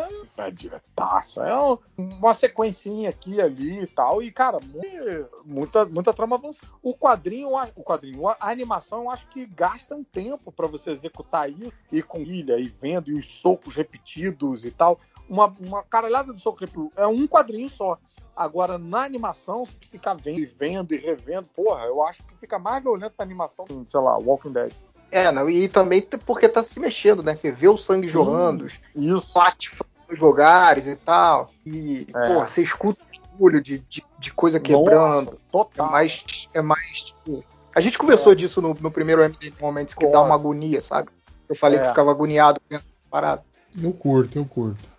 É 1.40 1.54
um- 1.56 1.78
uma 1.96 2.34
sequencinha 2.34 3.08
aqui 3.08 3.40
ali 3.40 3.82
e 3.82 3.86
tal. 3.86 4.22
E, 4.22 4.30
cara, 4.30 4.58
mu- 4.60 5.28
muita, 5.44 5.84
muita 5.86 6.12
trama 6.12 6.36
avançada. 6.36 6.70
O 6.82 6.94
quadrinho, 6.94 7.48
o 7.74 7.82
quadrinho, 7.82 8.28
a 8.28 8.36
animação, 8.40 9.04
eu 9.04 9.10
acho 9.10 9.26
que 9.28 9.46
gasta 9.46 9.94
um 9.94 10.04
tempo 10.04 10.52
pra 10.52 10.66
você 10.66 10.90
executar 10.90 11.48
isso 11.50 11.72
e 11.90 12.02
com 12.02 12.18
ilha 12.20 12.58
e 12.58 12.64
vendo, 12.64 13.10
e 13.10 13.14
os 13.14 13.26
socos 13.40 13.74
repetidos 13.74 14.64
e 14.66 14.70
tal. 14.70 15.00
Uma, 15.28 15.46
uma 15.60 15.82
caralhada 15.82 16.32
de 16.32 16.40
soco 16.40 16.58
repetido. 16.60 16.92
É 16.96 17.06
um 17.06 17.26
quadrinho 17.26 17.68
só. 17.68 17.98
Agora, 18.36 18.76
na 18.78 19.02
animação, 19.02 19.64
se 19.64 19.72
você 19.72 19.86
ficar 19.92 20.14
vendo 20.14 20.40
e 20.40 20.44
vendo 20.44 20.94
e 20.94 20.98
revendo, 20.98 21.48
porra, 21.56 21.84
eu 21.84 22.04
acho 22.04 22.22
que 22.22 22.36
fica 22.36 22.58
mais 22.58 22.82
violento 22.82 23.14
a 23.18 23.22
animação, 23.22 23.64
sei 23.86 24.00
lá, 24.00 24.18
Walking 24.18 24.52
Dead. 24.52 24.72
É, 25.10 25.32
não, 25.32 25.48
e 25.48 25.68
também 25.68 26.02
porque 26.02 26.48
tá 26.48 26.62
se 26.62 26.78
mexendo, 26.78 27.22
né? 27.22 27.34
Você 27.34 27.50
vê 27.50 27.68
o 27.68 27.78
sangue 27.78 28.06
jorrando, 28.06 28.66
Isso. 28.94 29.32
bate 29.34 29.70
nos 30.08 30.18
lugares 30.18 30.86
e 30.86 30.96
tal. 30.96 31.50
E, 31.64 32.06
É. 32.14 32.28
pô, 32.34 32.40
você 32.46 32.62
escuta 32.62 33.00
o 33.00 33.30
barulho 33.38 33.62
de, 33.62 33.78
de, 33.88 34.04
de 34.18 34.32
coisa 34.32 34.60
quebrando. 34.60 35.26
Nossa, 35.26 35.38
total. 35.50 35.86
É 35.86 35.90
mais. 35.90 36.48
É 36.52 36.60
mais 36.62 37.04
tipo, 37.04 37.42
a 37.74 37.80
gente 37.80 37.98
conversou 37.98 38.34
disso 38.34 38.60
no, 38.60 38.74
no 38.74 38.90
primeiro 38.90 39.22
MD 39.22 39.52
Moments 39.60 39.94
que 39.94 40.06
dá 40.08 40.22
uma 40.22 40.34
agonia, 40.34 40.80
sabe? 40.80 41.08
Eu 41.48 41.54
falei 41.54 41.78
É. 41.78 41.82
que 41.82 41.88
ficava 41.88 42.10
agoniado 42.10 42.60
vendo 42.68 42.82
essa 42.84 42.98
parada. 43.10 43.44
Eu 43.80 43.92
curto, 43.92 44.38
eu 44.38 44.44
curto. 44.44 44.95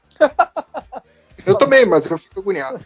Eu 1.46 1.56
também, 1.56 1.86
mas 1.86 2.06
eu 2.06 2.18
fico 2.18 2.42
agoniado. 2.42 2.84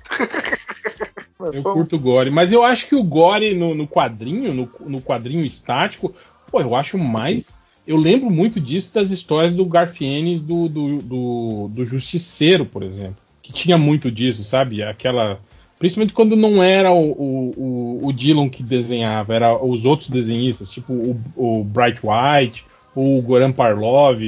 Eu 1.52 1.64
curto 1.64 1.96
o 1.96 2.00
Gore, 2.00 2.30
mas 2.30 2.54
eu 2.54 2.64
acho 2.64 2.88
que 2.88 2.96
o 2.96 3.04
Gore 3.04 3.56
no, 3.56 3.74
no 3.74 3.88
quadrinho, 3.88 4.54
no, 4.54 4.70
no 4.82 5.02
quadrinho 5.02 5.44
estático, 5.44 6.14
pô, 6.52 6.62
eu 6.62 6.76
acho 6.76 6.98
mais. 6.98 7.62
Eu 7.88 7.98
lembro 7.98 8.30
muito 8.30 8.60
disso 8.60 8.94
das 8.94 9.10
histórias 9.10 9.54
do 9.54 9.66
Garfienes 9.66 10.42
do, 10.42 10.70
do, 10.70 10.98
do, 11.02 11.68
do 11.70 11.86
Justiceiro, 11.86 12.66
por 12.66 12.84
exemplo. 12.84 13.16
Que 13.42 13.52
tinha 13.52 13.78
muito 13.78 14.12
disso, 14.12 14.44
sabe? 14.44 14.84
Aquela. 14.84 15.40
Principalmente 15.80 16.14
quando 16.14 16.36
não 16.36 16.62
era 16.62 16.92
o, 16.92 17.12
o, 17.12 17.54
o, 17.58 18.08
o 18.08 18.14
Dillon 18.14 18.48
que 18.48 18.62
desenhava, 18.62 19.34
era 19.34 19.58
os 19.58 19.84
outros 19.84 20.10
desenhistas, 20.10 20.70
tipo 20.70 20.94
o, 20.94 21.20
o 21.36 21.64
Bright 21.64 22.00
White, 22.04 22.66
ou 22.94 23.18
o 23.18 23.22
Goran 23.24 23.52
Parlov, 23.52 24.22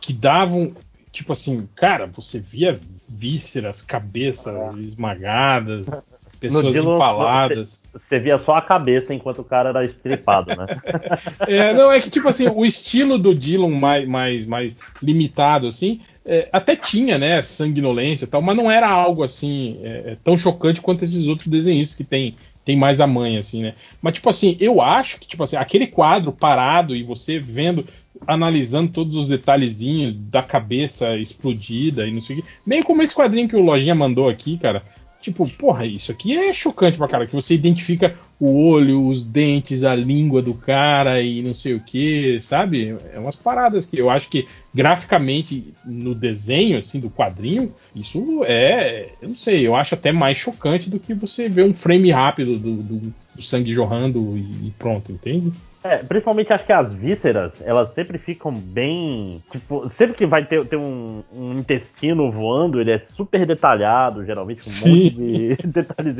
que 0.00 0.12
davam. 0.12 0.74
Tipo 1.16 1.32
assim, 1.32 1.66
cara, 1.74 2.06
você 2.06 2.38
via 2.38 2.78
vísceras, 3.08 3.80
cabeças 3.80 4.76
esmagadas, 4.76 6.12
pessoas 6.38 6.74
Dylan, 6.74 6.96
empaladas. 6.96 7.88
Você, 7.90 7.98
você 7.98 8.18
via 8.18 8.36
só 8.36 8.56
a 8.56 8.60
cabeça 8.60 9.14
enquanto 9.14 9.38
o 9.38 9.44
cara 9.44 9.70
era 9.70 9.82
estripado, 9.82 10.54
né? 10.54 10.66
É, 11.48 11.72
não, 11.72 11.90
é 11.90 12.02
que 12.02 12.10
tipo 12.10 12.28
assim, 12.28 12.48
o 12.48 12.66
estilo 12.66 13.16
do 13.16 13.34
Dylan 13.34 13.70
mais, 13.70 14.06
mais, 14.06 14.44
mais 14.44 14.78
limitado, 15.02 15.66
assim, 15.66 16.02
é, 16.22 16.50
até 16.52 16.76
tinha, 16.76 17.16
né, 17.16 17.42
sanguinolência 17.42 18.26
e 18.26 18.28
tal, 18.28 18.42
mas 18.42 18.54
não 18.54 18.70
era 18.70 18.86
algo 18.86 19.24
assim 19.24 19.78
é, 19.82 19.88
é, 19.88 20.16
tão 20.22 20.36
chocante 20.36 20.82
quanto 20.82 21.02
esses 21.02 21.28
outros 21.28 21.48
desenhistas 21.48 21.96
que 21.96 22.04
tem, 22.04 22.36
tem 22.62 22.76
mais 22.76 23.00
a 23.00 23.06
mãe, 23.06 23.38
assim, 23.38 23.62
né? 23.62 23.74
Mas, 24.02 24.14
tipo 24.14 24.28
assim, 24.28 24.54
eu 24.60 24.82
acho 24.82 25.18
que, 25.18 25.26
tipo 25.26 25.42
assim, 25.42 25.56
aquele 25.56 25.86
quadro 25.86 26.30
parado 26.30 26.94
e 26.94 27.02
você 27.02 27.38
vendo, 27.38 27.86
analisando 28.26 28.92
todos 28.92 29.16
os 29.16 29.26
detalhezinhos 29.28 30.14
da 30.14 30.42
cabeça 30.42 31.16
explodida 31.16 32.06
e 32.06 32.12
não 32.12 32.20
sei 32.20 32.38
o 32.38 32.42
que, 32.42 32.48
meio 32.64 32.84
como 32.84 33.02
esse 33.02 33.14
quadrinho 33.14 33.48
que 33.48 33.56
o 33.56 33.62
Lojinha 33.62 33.94
mandou 33.94 34.28
aqui, 34.28 34.58
cara. 34.58 34.82
Tipo, 35.18 35.48
porra, 35.48 35.84
isso 35.84 36.12
aqui 36.12 36.36
é 36.36 36.54
chocante 36.54 36.96
pra 36.96 37.08
cara, 37.08 37.26
que 37.26 37.34
você 37.34 37.52
identifica 37.54 38.14
o 38.38 38.68
olho, 38.68 39.08
os 39.08 39.24
dentes, 39.24 39.82
a 39.82 39.92
língua 39.96 40.40
do 40.40 40.54
cara 40.54 41.20
e 41.20 41.42
não 41.42 41.52
sei 41.52 41.74
o 41.74 41.80
que, 41.80 42.38
sabe? 42.40 42.94
É 43.12 43.18
umas 43.18 43.34
paradas 43.34 43.86
que 43.86 43.98
eu 43.98 44.08
acho 44.08 44.28
que 44.28 44.46
graficamente 44.72 45.72
no 45.84 46.14
desenho, 46.14 46.78
assim, 46.78 47.00
do 47.00 47.10
quadrinho, 47.10 47.72
isso 47.94 48.44
é, 48.44 49.08
eu 49.20 49.30
não 49.30 49.36
sei, 49.36 49.66
eu 49.66 49.74
acho 49.74 49.94
até 49.94 50.12
mais 50.12 50.38
chocante 50.38 50.88
do 50.88 51.00
que 51.00 51.12
você 51.12 51.48
ver 51.48 51.64
um 51.64 51.74
frame 51.74 52.10
rápido 52.12 52.56
do, 52.56 52.76
do- 52.76 53.14
do 53.34 53.42
sangue 53.42 53.72
jorrando 53.72 54.36
e, 54.38 54.70
pronto, 54.78 55.10
entende? 55.10 55.52
É, 55.86 55.98
principalmente 56.02 56.52
acho 56.52 56.64
que 56.64 56.72
as 56.72 56.92
vísceras, 56.92 57.52
elas 57.62 57.90
sempre 57.90 58.18
ficam 58.18 58.52
bem. 58.52 59.42
Tipo, 59.50 59.88
sempre 59.88 60.16
que 60.16 60.26
vai 60.26 60.44
ter, 60.44 60.66
ter 60.66 60.76
um, 60.76 61.22
um 61.32 61.52
intestino 61.52 62.30
voando, 62.30 62.80
ele 62.80 62.92
é 62.92 62.98
super 62.98 63.46
detalhado, 63.46 64.24
geralmente 64.24 64.62
com 64.62 64.70
um 64.70 64.72
Sim. 64.72 65.04
monte 65.04 65.16
de 65.16 65.56
detalhes. 65.68 66.16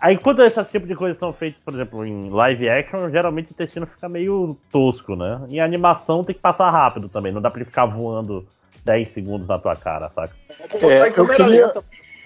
Aí 0.00 0.18
quando 0.18 0.42
esses 0.42 0.70
tipos 0.70 0.88
de 0.88 0.94
coisas 0.94 1.18
são 1.18 1.32
feitos, 1.32 1.60
por 1.64 1.74
exemplo, 1.74 2.04
em 2.06 2.30
live 2.30 2.68
action, 2.68 3.10
geralmente 3.10 3.50
o 3.50 3.52
intestino 3.52 3.86
fica 3.86 4.08
meio 4.08 4.56
tosco, 4.70 5.16
né? 5.16 5.40
Em 5.48 5.60
animação 5.60 6.22
tem 6.22 6.34
que 6.34 6.40
passar 6.40 6.70
rápido 6.70 7.08
também, 7.08 7.32
não 7.32 7.40
dá 7.40 7.50
pra 7.50 7.60
ele 7.60 7.68
ficar 7.68 7.86
voando 7.86 8.46
10 8.84 9.10
segundos 9.10 9.48
na 9.48 9.58
tua 9.58 9.74
cara, 9.74 10.10
saca? 10.10 10.34
É, 10.80 11.08
eu, 11.18 11.26
queria, 11.26 11.72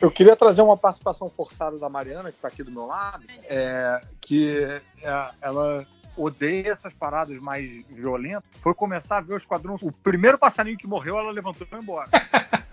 eu 0.00 0.10
queria 0.10 0.36
trazer 0.36 0.62
uma 0.62 0.76
participação 0.76 1.28
forçada 1.28 1.78
da 1.78 1.88
Mariana, 1.88 2.30
que 2.30 2.36
está 2.36 2.48
aqui 2.48 2.62
do 2.62 2.70
meu 2.70 2.86
lado, 2.86 3.24
é, 3.48 4.00
que 4.20 4.64
é, 5.02 5.28
ela 5.40 5.86
odeia 6.16 6.72
essas 6.72 6.92
paradas 6.92 7.38
mais 7.38 7.70
violentas. 7.88 8.50
Foi 8.60 8.74
começar 8.74 9.18
a 9.18 9.20
ver 9.20 9.34
os 9.34 9.44
quadrões. 9.44 9.82
O 9.82 9.92
primeiro 9.92 10.38
passarinho 10.38 10.76
que 10.76 10.86
morreu, 10.86 11.18
ela 11.18 11.30
levantou 11.30 11.66
e 11.66 11.70
foi 11.70 11.78
embora. 11.78 12.08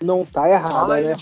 Não 0.00 0.24
tá 0.24 0.48
errada, 0.48 1.00
né? 1.00 1.14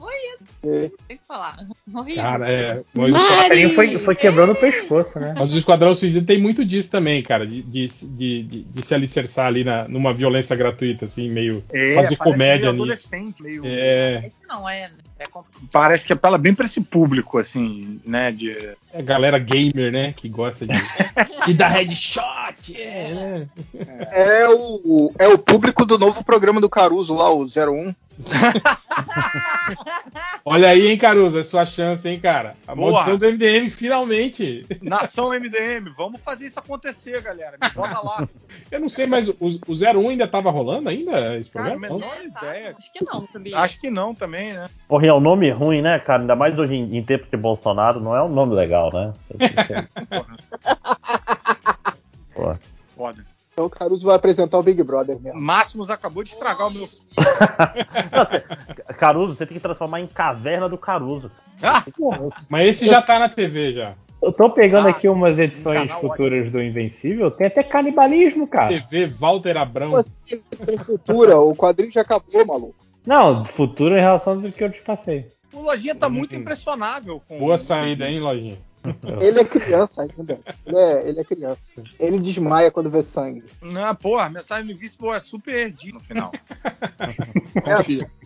Foi 0.00 0.12
isso. 0.14 0.92
Tem 1.06 1.16
que 1.18 1.26
falar. 1.26 1.58
Horrível. 1.94 2.22
Cara, 2.22 2.50
é. 2.50 2.82
Mas, 2.94 3.14
O 3.14 3.74
foi, 3.74 3.98
foi 3.98 4.16
quebrando 4.16 4.52
o 4.52 4.54
pescoço, 4.56 5.18
né? 5.20 5.34
mas 5.38 5.52
o 5.54 5.58
Esquadrão 5.58 5.94
Suicida 5.94 6.24
tem 6.26 6.38
muito 6.38 6.64
disso 6.64 6.90
também, 6.90 7.22
cara, 7.22 7.46
de, 7.46 7.62
de, 7.62 7.86
de, 7.86 8.42
de- 8.42 8.62
de 8.62 8.82
se 8.86 8.94
alicerçar 8.94 9.46
ali 9.46 9.62
na, 9.64 9.86
numa 9.88 10.12
violência 10.14 10.56
gratuita, 10.56 11.04
assim, 11.04 11.30
meio. 11.30 11.62
É, 11.72 11.94
fazer 11.94 12.16
parece 12.16 12.16
comédia 12.16 12.72
meio 12.72 12.86
nisso. 12.86 13.08
adolescente, 13.08 13.42
meio- 13.42 13.62
É. 13.66 14.24
Esse 14.26 14.46
não 14.48 14.68
é, 14.68 14.88
né? 14.88 14.94
É 15.18 15.26
complicado. 15.26 15.68
Parece 15.70 16.06
que 16.06 16.12
apela 16.14 16.38
bem 16.38 16.54
pra 16.54 16.64
esse 16.64 16.80
público, 16.80 17.36
assim, 17.38 18.00
né? 18.06 18.32
De... 18.32 18.50
É 18.50 18.98
a 18.98 19.02
galera 19.02 19.38
gamer, 19.38 19.92
né? 19.92 20.14
Que 20.16 20.28
gosta 20.30 20.66
de. 20.66 20.72
e 21.46 21.52
da 21.52 21.68
headshot! 21.68 22.74
É, 22.74 23.12
né? 23.12 23.48
É 24.12 24.48
o, 24.48 25.12
é 25.18 25.28
o 25.28 25.36
público 25.38 25.84
do 25.84 25.98
novo 25.98 26.24
programa 26.24 26.58
do 26.60 26.70
Caruso 26.70 27.12
lá, 27.14 27.30
o 27.30 27.44
01. 27.44 27.94
Olha 30.44 30.68
aí, 30.68 30.88
hein, 30.88 30.98
Caruso, 30.98 31.38
é 31.38 31.44
sua 31.44 31.64
chance, 31.66 32.08
hein, 32.08 32.18
cara. 32.18 32.56
A 32.66 32.74
Boa. 32.74 32.92
maldição 32.92 33.18
do 33.18 33.26
MDM, 33.26 33.70
finalmente. 33.70 34.66
Nação 34.82 35.30
MDM, 35.30 35.90
vamos 35.96 36.20
fazer 36.22 36.46
isso 36.46 36.58
acontecer, 36.58 37.20
galera. 37.22 37.56
Me 37.60 37.68
bota 37.70 38.00
lá. 38.00 38.28
Eu 38.70 38.80
não 38.80 38.88
sei, 38.88 39.06
mas 39.06 39.28
o, 39.28 39.36
o 39.38 39.72
01 39.72 40.08
ainda 40.08 40.26
tava 40.26 40.50
rolando 40.50 40.88
ainda 40.88 41.36
esse 41.36 41.50
Cara, 41.50 41.70
programa? 41.70 41.94
menor 41.94 42.24
ideia. 42.24 42.74
Acho 42.76 42.92
que 42.92 43.04
não, 43.04 43.28
sabia? 43.28 43.58
Acho 43.58 43.80
que 43.80 43.90
não 43.90 44.14
também, 44.14 44.52
né? 44.52 44.68
Porra, 44.88 45.06
é 45.06 45.12
um 45.12 45.20
nome 45.20 45.50
ruim, 45.50 45.82
né, 45.82 45.98
cara? 45.98 46.22
Ainda 46.22 46.36
mais 46.36 46.58
hoje 46.58 46.74
em, 46.74 46.96
em 46.96 47.02
tempos 47.02 47.28
de 47.30 47.36
Bolsonaro, 47.36 48.00
não 48.00 48.16
é 48.16 48.22
um 48.22 48.28
nome 48.28 48.54
legal, 48.54 48.90
né? 48.92 49.12
Porra. 52.34 52.58
Foda. 52.96 53.24
Então 53.60 53.66
o 53.66 53.70
Caruso 53.70 54.06
vai 54.06 54.16
apresentar 54.16 54.58
o 54.58 54.62
Big 54.62 54.82
Brother 54.82 55.20
mesmo. 55.20 55.38
Máximos 55.38 55.90
acabou 55.90 56.22
de 56.22 56.30
estragar 56.30 56.66
o 56.66 56.70
meu. 56.70 56.88
Caruso, 58.96 59.34
você 59.34 59.44
tem 59.44 59.58
que 59.58 59.62
transformar 59.62 60.00
em 60.00 60.06
Caverna 60.06 60.66
do 60.66 60.78
Caruso. 60.78 61.30
Ah, 61.62 61.84
Mas 62.48 62.68
esse 62.68 62.86
já 62.86 63.02
tá 63.02 63.18
na 63.18 63.28
TV 63.28 63.74
já. 63.74 63.94
Eu 64.22 64.32
tô 64.32 64.48
pegando 64.48 64.88
Ah, 64.88 64.90
aqui 64.90 65.08
umas 65.10 65.38
edições 65.38 65.90
futuras 65.92 66.50
do 66.50 66.62
Invencível, 66.62 67.30
tem 67.30 67.48
até 67.48 67.62
canibalismo, 67.62 68.46
cara. 68.46 68.68
TV 68.68 69.06
Walter 69.06 69.58
Abrão. 69.58 69.94
Assim, 69.96 70.16
sem 70.58 70.78
futura? 70.78 71.38
O 71.38 71.54
quadrinho 71.54 71.92
já 71.92 72.00
acabou, 72.00 72.46
maluco. 72.46 72.74
Não, 73.06 73.44
futuro 73.44 73.94
em 73.94 74.00
relação 74.00 74.40
do 74.40 74.50
que 74.50 74.64
eu 74.64 74.72
te 74.72 74.80
passei. 74.80 75.26
o 75.52 75.60
Lojinha 75.60 75.94
tá 75.94 76.08
muito 76.08 76.34
impressionável 76.34 77.20
com. 77.28 77.38
Boa 77.38 77.58
saída, 77.58 78.08
hein, 78.08 78.20
Lojinha? 78.20 78.69
Ele 79.20 79.40
é 79.40 79.44
criança 79.44 80.02
ainda. 80.02 80.40
Ele 80.66 80.76
é, 80.76 81.08
ele 81.08 81.20
é 81.20 81.24
criança. 81.24 81.82
Ele 81.98 82.18
desmaia 82.18 82.70
quando 82.70 82.90
vê 82.90 83.02
sangue. 83.02 83.44
Não, 83.60 83.94
porra, 83.94 84.24
a 84.24 84.30
mensagem 84.30 84.66
do 84.66 84.72
Invincible 84.72 85.10
é 85.10 85.20
super 85.20 85.70
D 85.70 85.92
no 85.92 86.00
final. 86.00 86.32
Confia. 87.62 88.10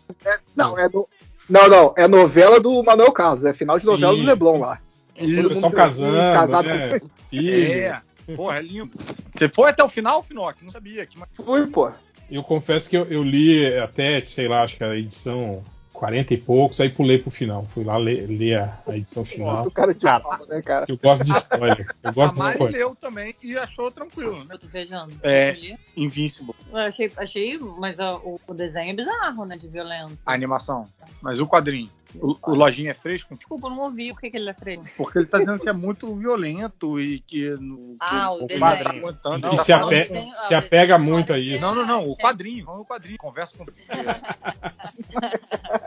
Não, 0.54 0.78
é 0.78 0.88
no... 0.88 1.08
não, 1.48 1.68
não, 1.68 1.94
é 1.96 2.06
novela 2.06 2.60
do 2.60 2.82
Manuel 2.82 3.10
Carlos, 3.10 3.44
é 3.44 3.52
final 3.54 3.78
de 3.78 3.86
novela 3.86 4.12
Sim. 4.14 4.20
do 4.20 4.26
Leblon 4.26 4.60
lá. 4.60 4.78
Estão 5.16 5.62
mundo 5.62 5.74
casando, 5.74 6.16
casado 6.16 6.68
né? 6.68 7.00
É, 7.32 8.00
porra, 8.36 8.58
é 8.58 8.62
lindo. 8.62 8.92
Você 9.34 9.48
foi 9.48 9.70
até 9.70 9.82
o 9.82 9.88
final, 9.88 10.22
Finoc? 10.22 10.56
Não 10.62 10.70
sabia. 10.70 11.06
Que... 11.06 11.18
Fui, 11.32 11.66
pô. 11.66 11.90
Eu 12.30 12.42
confesso 12.42 12.88
que 12.88 12.96
eu, 12.96 13.04
eu 13.06 13.22
li 13.22 13.66
até, 13.78 14.20
sei 14.22 14.48
lá, 14.48 14.62
acho 14.62 14.76
que 14.76 14.84
a 14.84 14.94
edição 14.94 15.62
40 15.94 16.34
e 16.34 16.36
poucos, 16.36 16.80
aí 16.80 16.90
pulei 16.90 17.18
pro 17.18 17.30
final. 17.30 17.64
Fui 17.64 17.84
lá 17.84 17.96
ler, 17.96 18.26
ler 18.28 18.58
a, 18.58 18.78
a 18.86 18.96
edição 18.96 19.24
final. 19.24 19.62
Do 19.62 19.70
cara 19.70 19.94
de 19.94 20.02
fala, 20.02 20.44
né, 20.46 20.60
cara? 20.60 20.84
Eu 20.88 20.98
gosto 20.98 21.24
de 21.24 21.30
spoiler. 21.30 21.86
Eu 22.02 22.10
A 22.10 22.12
gosto 22.12 22.34
de 22.34 22.40
Mari 22.40 22.52
spoiler. 22.54 22.78
leu 22.80 22.96
também 22.96 23.34
e 23.42 23.56
achou 23.56 23.90
tranquilo, 23.90 24.44
né? 24.44 24.54
Eu 24.54 24.58
tô 24.58 24.66
vejando. 24.66 25.14
É. 25.22 25.56
Invincible. 25.96 26.54
Eu 26.70 26.78
achei, 26.78 27.10
achei, 27.16 27.58
mas 27.78 27.96
o, 27.98 28.40
o 28.46 28.52
desenho 28.54 28.90
é 28.90 28.94
bizarro, 28.94 29.44
né? 29.46 29.56
De 29.56 29.68
violento. 29.68 30.18
A 30.26 30.34
animação. 30.34 30.86
Mas 31.22 31.38
o 31.38 31.46
quadrinho. 31.46 31.88
O, 32.20 32.36
o 32.42 32.54
Lojinha 32.54 32.92
é 32.92 32.94
fresco? 32.94 33.34
Desculpa, 33.36 33.66
eu 33.66 33.70
não 33.70 33.80
ouvi 33.84 34.12
o 34.12 34.16
que, 34.16 34.30
que 34.30 34.36
ele 34.36 34.48
é 34.50 34.54
freio. 34.54 34.82
Porque 34.96 35.18
ele 35.18 35.26
tá 35.26 35.38
dizendo 35.38 35.58
que 35.58 35.68
é 35.68 35.72
muito 35.72 36.14
violento 36.14 37.00
e 37.00 37.20
que. 37.20 37.50
No, 37.50 37.92
Ah, 38.00 38.28
que 38.38 38.44
o 38.44 38.46
desenho. 38.46 38.60
quadrinho 38.60 39.12
tá 39.14 39.30
Não, 39.38 39.40
tá 39.56 39.56
se, 39.58 39.72
ape- 39.72 40.04
tem- 40.04 40.32
se 40.32 40.54
apega 40.54 40.98
muito 40.98 41.32
a 41.32 41.38
isso. 41.38 41.64
Não, 41.64 41.74
não, 41.74 41.86
não. 41.86 42.04
O 42.08 42.16
quadrinho. 42.16 42.64
Vamos 42.66 42.80
no 42.80 42.86
quadrinho. 42.86 43.18
Conversa 43.18 43.56
com 43.56 43.64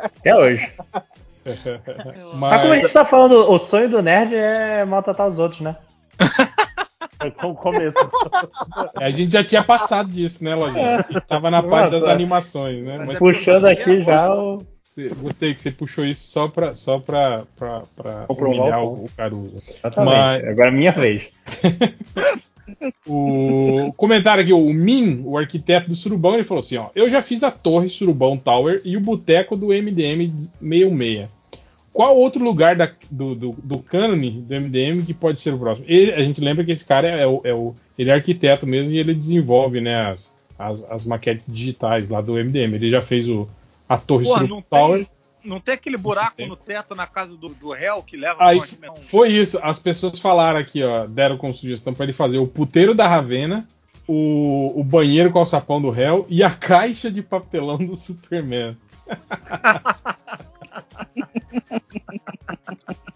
Até 0.04 0.36
hoje. 0.36 0.74
Mas 2.36 2.62
como 2.62 2.74
a 2.74 2.76
gente 2.78 2.92
tá 2.92 3.06
falando, 3.06 3.50
o 3.50 3.58
sonho 3.58 3.90
do 3.90 4.02
nerd 4.02 4.36
é 4.36 4.84
maltratar 4.86 5.28
os 5.28 5.40
outros, 5.40 5.62
né? 5.62 5.76
É 7.20 7.32
com 7.32 7.48
o 7.48 7.56
começo. 7.56 7.98
A 8.96 9.10
gente 9.10 9.32
já 9.34 9.44
tinha 9.44 9.64
passado 9.64 10.08
disso, 10.08 10.44
né, 10.44 10.54
Lojinha? 10.54 11.04
Tava 11.28 11.50
na 11.50 11.64
parte 11.64 11.94
das 11.94 12.04
animações, 12.04 12.86
né? 12.86 13.04
Mas 13.08 13.18
Puxando 13.18 13.66
aqui 13.66 14.02
já 14.02 14.32
o. 14.36 14.62
você- 15.08 15.16
gostei 15.22 15.54
que 15.54 15.62
você 15.62 15.72
puxou 15.72 16.06
isso 16.06 16.28
só 16.28 16.48
pra, 16.48 16.74
só 16.76 17.00
pra, 17.00 17.44
pra, 17.56 17.84
pra 17.96 18.26
humilhar 18.30 18.84
o 18.84 19.06
o, 19.06 19.10
Caruso. 19.16 19.56
Exatamente. 19.58 20.16
Mas- 20.16 20.44
Agora 20.46 20.70
é 20.70 20.72
minha 20.72 20.92
vez. 20.92 21.24
O 23.08 23.94
comentário 23.96 24.44
aqui, 24.44 24.52
o 24.52 24.74
Min, 24.74 25.22
o 25.26 25.38
arquiteto 25.38 25.88
do 25.88 25.96
Surubão, 25.96 26.34
ele 26.34 26.44
falou 26.44 26.60
assim: 26.60 26.76
ó, 26.78 26.90
eu 26.94 27.10
já 27.10 27.22
fiz 27.22 27.42
a 27.44 27.50
torre 27.50 27.90
Surubão 27.90 28.38
Tower 28.38 28.82
e 28.84 28.98
o 28.98 29.00
boteco 29.00 29.56
do 29.56 29.68
MDM 29.68 30.30
66. 30.60 31.30
Qual 31.94 32.16
outro 32.18 32.44
lugar 32.44 32.76
da- 32.76 32.92
do, 33.10 33.34
do, 33.34 33.52
do 33.64 33.80
cânone 33.80 34.30
do 34.42 34.54
MDM 34.54 35.02
que 35.04 35.14
pode 35.14 35.40
ser 35.40 35.54
o 35.54 35.58
próximo? 35.58 35.86
Ele- 35.90 36.12
a 36.14 36.20
gente 36.20 36.42
lembra 36.42 36.64
que 36.66 36.72
esse 36.72 36.86
cara 36.86 37.08
é, 37.08 37.26
o, 37.26 37.42
é 37.44 37.54
o- 37.54 37.74
ele 37.98 38.10
é 38.12 38.14
arquiteto 38.14 38.68
mesmo 38.68 38.94
e 38.94 39.00
ele 39.00 39.16
desenvolve 39.16 39.80
né, 39.82 39.96
as, 40.12 40.36
as, 40.60 40.84
as 40.92 41.06
maquetes 41.06 41.46
digitais 41.48 42.08
lá 42.10 42.20
do 42.22 42.34
MDM. 42.34 42.76
Ele 42.76 42.90
já 42.90 43.02
fez 43.02 43.30
o, 43.30 43.48
a 43.88 43.98
torre 43.98 44.26
Porra, 44.26 44.48
não 44.48 44.62
Tower. 44.62 45.00
tem, 45.00 45.10
não 45.44 45.60
tem 45.60 45.74
aquele 45.76 45.98
buraco 45.98 46.46
no 46.46 46.56
teto 46.56 46.94
na 46.96 47.08
casa 47.08 47.36
do, 47.36 47.50
do 47.50 47.72
réu 47.72 48.04
que 48.04 48.18
leva 48.18 48.44
Aí 48.44 48.60
pra 48.60 48.96
foi 48.96 49.30
isso. 49.30 49.60
As 49.62 49.80
pessoas 49.80 50.20
falaram 50.20 50.60
aqui, 50.60 50.84
ó, 50.84 51.08
deram 51.08 51.38
como 51.38 51.54
sugestão 51.54 51.94
para 51.94 52.06
ele 52.06 52.14
fazer 52.14 52.38
o 52.38 52.48
puteiro 52.48 52.94
da 52.94 53.08
Ravena, 53.08 53.68
o, 54.08 54.74
o 54.80 54.84
banheiro 54.84 55.32
com 55.32 55.42
o 55.42 55.46
sapão 55.46 55.82
do 55.82 55.90
réu 55.90 56.26
e 56.30 56.44
a 56.44 56.50
caixa 56.50 57.12
de 57.12 57.22
papelão 57.22 57.78
do 57.78 57.96
Superman. 57.96 58.78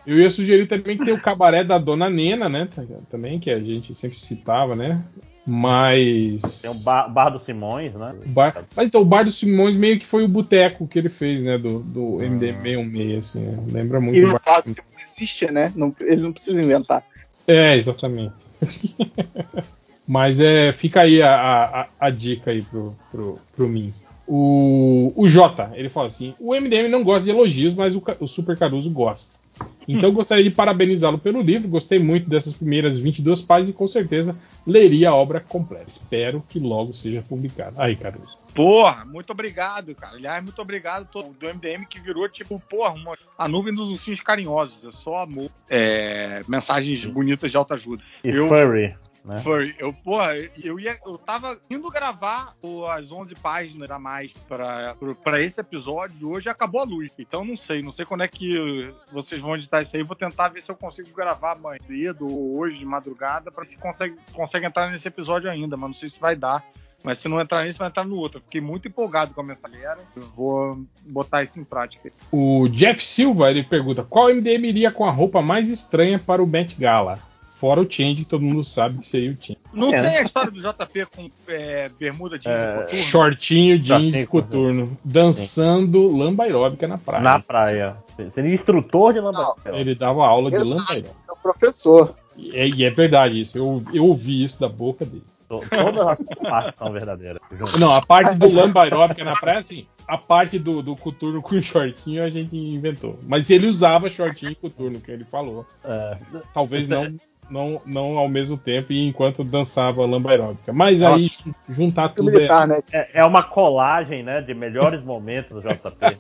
Eu 0.06 0.20
ia 0.20 0.32
sugerir 0.32 0.68
também 0.68 0.98
que 0.98 1.06
tem 1.06 1.14
o 1.14 1.22
cabaré 1.22 1.64
da 1.64 1.78
Dona 1.78 2.10
Nena, 2.10 2.50
né? 2.50 2.68
Também, 3.10 3.40
que 3.40 3.50
a 3.50 3.60
gente 3.60 3.94
sempre 3.94 4.20
citava, 4.20 4.76
né? 4.76 5.04
Mas. 5.46 6.62
Tem 6.62 6.72
o 6.72 6.84
bar, 6.84 7.08
bar 7.10 7.30
do 7.30 7.44
Simões, 7.44 7.94
né? 7.94 8.14
O 8.26 8.30
bar... 8.30 8.66
Mas 8.76 8.88
então, 8.88 9.02
o 9.02 9.06
Bar 9.06 9.24
dos 9.24 9.38
Simões 9.40 9.76
meio 9.76 10.00
que 10.00 10.06
foi 10.06 10.24
o 10.24 10.28
boteco 10.28 10.88
que 10.88 11.00
ele 11.00 11.10
fez, 11.10 11.42
né? 11.42 11.58
Do, 11.58 11.80
do 11.80 12.02
MD66, 12.18 13.18
assim. 13.18 13.40
né? 13.42 13.64
Lembra 13.72 14.00
muito 14.00 14.18
E 14.18 14.26
o 14.26 14.32
Bar 14.34 14.42
fato 14.44 14.70
se 14.70 14.82
existe, 15.02 15.52
né? 15.52 15.72
Não- 15.76 15.96
ele 16.00 16.22
não 16.22 16.32
precisa 16.32 16.62
inventar. 16.62 17.04
É, 17.48 17.76
exatamente. 17.76 18.34
Mas 20.08 20.40
é, 20.40 20.72
fica 20.72 21.02
aí 21.02 21.22
a, 21.22 21.34
a, 21.34 21.88
a 22.00 22.10
dica 22.10 22.52
aí 22.52 22.62
pro, 22.62 22.96
pro, 23.12 23.40
pro 23.56 23.68
mim. 23.70 23.94
O, 24.28 25.12
o 25.16 25.28
Jota, 25.28 25.72
ele 25.74 25.90
fala 25.90 26.08
assim: 26.08 26.34
o 26.40 26.54
MDM 26.54 26.88
não 26.90 27.04
gosta 27.04 27.24
de 27.24 27.32
elogios, 27.32 27.74
mas 27.74 27.96
o, 27.96 28.04
o 28.20 28.28
Super 28.28 28.58
Caruso 28.58 28.90
gosta. 28.90 29.41
Então 29.88 30.10
eu 30.10 30.14
gostaria 30.14 30.44
de 30.44 30.52
parabenizá-lo 30.52 31.18
pelo 31.18 31.42
livro. 31.42 31.68
Gostei 31.68 32.00
muito 32.00 32.30
dessas 32.30 32.54
primeiras 32.54 32.98
22 32.98 33.42
páginas 33.42 33.74
e 33.74 33.78
com 33.78 33.88
certeza 33.88 34.38
leria 34.66 35.10
a 35.10 35.16
obra 35.16 35.40
completa. 35.40 35.86
Espero 35.90 36.44
que 36.48 36.60
logo 36.60 36.94
seja 36.94 37.22
publicada. 37.28 37.74
Aí, 37.82 37.96
Caruso. 37.96 38.38
Porra, 38.54 39.06
muito 39.06 39.32
obrigado, 39.32 39.96
cara. 39.96 40.16
Aliás, 40.16 40.44
muito 40.44 40.62
obrigado 40.62 41.08
todo 41.10 41.30
do 41.34 41.48
MDM 41.48 41.86
que 41.86 42.00
virou 42.00 42.28
tipo, 42.30 42.62
porra, 42.70 42.92
uma- 42.94 43.18
a 43.38 43.48
nuvem 43.48 43.74
dos 43.74 43.90
ursinhos 43.90 44.20
carinhosos. 44.22 44.84
É 44.86 44.92
só 44.92 45.20
amor. 45.20 45.50
É, 45.70 46.42
mensagens 46.48 47.06
bonitas 47.06 47.50
de 47.50 47.58
autoajuda. 47.58 48.04
E 48.24 48.30
Eu- 48.30 48.48
Furry, 48.50 48.94
né? 49.24 49.40
Foi, 49.40 49.76
eu, 49.78 49.94
porra, 49.94 50.36
eu 50.64 50.80
ia, 50.80 50.98
eu 51.06 51.18
tava 51.18 51.60
indo 51.70 51.90
gravar 51.90 52.56
as 52.90 53.12
11 53.12 53.36
páginas 53.36 53.90
a 53.92 54.00
mais 54.00 54.34
pra, 54.34 54.96
pra 55.24 55.40
esse 55.40 55.62
episódio 55.62 56.18
e 56.20 56.26
hoje 56.26 56.50
acabou 56.50 56.82
a 56.82 56.86
luz. 56.86 57.12
Então 57.20 57.46
não 57.46 57.56
sei, 57.56 57.84
não 57.84 57.92
sei 57.92 58.06
quando 58.06 58.24
é 58.24 58.28
que 58.28 58.92
vocês 59.12 59.40
vão 59.40 59.56
editar 59.56 59.82
isso 59.82 59.96
aí. 59.96 60.04
Vou 60.04 60.16
tentar 60.16 60.50
ver 60.50 60.62
se 60.62 60.72
eu 60.72 60.76
consigo 60.76 61.10
gravar 61.16 61.54
amanhã 61.54 61.78
cedo 61.80 62.28
ou 62.28 62.58
hoje 62.58 62.80
de 62.80 62.86
madrugada 62.86 63.52
pra 63.52 63.64
se 63.64 63.78
consegue, 63.78 64.18
consegue 64.34 64.66
entrar 64.66 64.90
nesse 64.90 65.08
episódio 65.08 65.50
ainda, 65.50 65.78
mas 65.78 65.90
não 65.90 65.94
sei 65.94 66.10
se 66.10 66.20
vai 66.20 66.36
dar. 66.36 66.64
Mas 67.04 67.18
se 67.18 67.28
não 67.28 67.42
entrar 67.42 67.64
nesse, 67.64 67.80
vai 67.80 67.88
entrar 67.88 68.06
no 68.06 68.16
outro. 68.16 68.38
Eu 68.38 68.44
fiquei 68.44 68.62
muito 68.62 68.88
empolgado 68.88 69.34
com 69.34 69.42
a 69.42 69.44
mensagem. 69.44 69.80
Eu 70.16 70.22
vou 70.36 70.86
botar 71.04 71.42
isso 71.42 71.60
em 71.60 71.64
prática. 71.64 72.12
O 72.32 72.68
Jeff 72.70 73.04
Silva 73.04 73.50
ele 73.50 73.64
pergunta: 73.64 74.04
qual 74.04 74.30
MDM 74.30 74.66
iria 74.66 74.92
com 74.92 75.06
a 75.06 75.12
roupa 75.12 75.42
mais 75.42 75.70
estranha 75.70 76.20
para 76.20 76.44
o 76.44 76.48
Met 76.48 76.76
Gala? 76.76 77.20
Fora 77.62 77.80
o 77.80 77.88
Change, 77.88 78.26
todo 78.26 78.42
mundo 78.42 78.64
sabe 78.64 78.98
que 78.98 79.06
seria 79.06 79.30
o 79.34 79.38
Change. 79.40 79.60
Não 79.72 79.90
É, 79.94 80.02
tem 80.02 80.12
né? 80.14 80.18
a 80.18 80.22
história 80.24 80.50
do 80.50 80.60
JP 80.60 81.06
com 81.16 81.30
é, 81.48 81.90
bermuda 82.00 82.40
jeans 82.40 82.60
É, 82.60 82.64
e 82.64 82.78
coturno? 82.80 83.04
Shortinho, 83.04 83.78
jeans 83.80 84.16
e 84.16 84.26
coturno, 84.26 84.98
dançando 85.06 86.08
lamba 86.18 86.46
aeróbica 86.46 86.88
na 86.88 86.98
praia. 86.98 87.24
Na 87.24 87.40
praia. 87.40 87.98
Seria 88.34 88.56
instrutor 88.56 89.14
de 89.14 89.20
lambada. 89.20 89.54
Ele 89.74 89.94
dava 89.94 90.26
aula 90.26 90.50
de 90.50 90.58
lamba 90.58 90.84
aeróbica. 90.90 91.16
É 91.30 91.32
o 91.32 91.36
professor. 91.36 92.16
E 92.36 92.50
é, 92.58 92.68
e 92.68 92.84
é 92.84 92.90
verdade 92.90 93.40
isso, 93.40 93.56
eu, 93.60 93.84
eu 93.94 94.06
ouvi 94.08 94.44
isso 94.44 94.60
da 94.60 94.68
boca 94.68 95.06
dele. 95.06 95.24
To- 95.48 95.62
Todas 95.70 96.08
as 96.08 96.18
partes 96.50 96.80
são 96.80 96.92
verdadeiras. 96.92 97.42
Não, 97.80 97.94
a 97.94 98.02
parte 98.02 98.38
do 98.40 98.52
lamba 98.52 98.82
aeróbica 98.84 99.24
na 99.24 99.36
praia, 99.36 99.62
sim. 99.62 99.86
A 100.08 100.18
parte 100.18 100.58
do, 100.58 100.82
do 100.82 100.96
coturno 100.96 101.42
com 101.44 101.62
shortinho 101.62 102.24
a 102.24 102.30
gente 102.32 102.58
inventou. 102.58 103.20
Mas 103.28 103.50
ele 103.52 103.68
usava 103.68 104.10
shortinho 104.10 104.52
e 104.54 104.56
coturno, 104.56 105.00
que 105.00 105.12
ele 105.12 105.26
falou. 105.26 105.64
É, 105.84 106.18
Talvez 106.54 106.88
não, 106.90 107.14
não, 107.50 107.82
não 107.86 108.18
ao 108.18 108.30
mesmo 108.30 108.58
tempo 108.58 108.94
e 108.94 109.08
enquanto 109.08 109.44
dançava 109.44 110.06
lamba 110.06 110.32
aeróbica. 110.32 110.72
Mas 110.72 111.02
aí 111.02 111.28
jun- 111.28 111.52
juntar 111.70 112.10
tudo 112.10 112.30
é, 112.30 112.34
Militar, 112.34 112.68
né? 112.68 112.80
é, 112.92 113.10
é 113.22 113.26
uma 113.26 113.44
colagem, 113.44 114.24
né, 114.24 114.42
de 114.42 114.54
melhores 114.54 115.04
momentos 115.04 115.64
do 115.64 115.70
JP. 115.70 116.18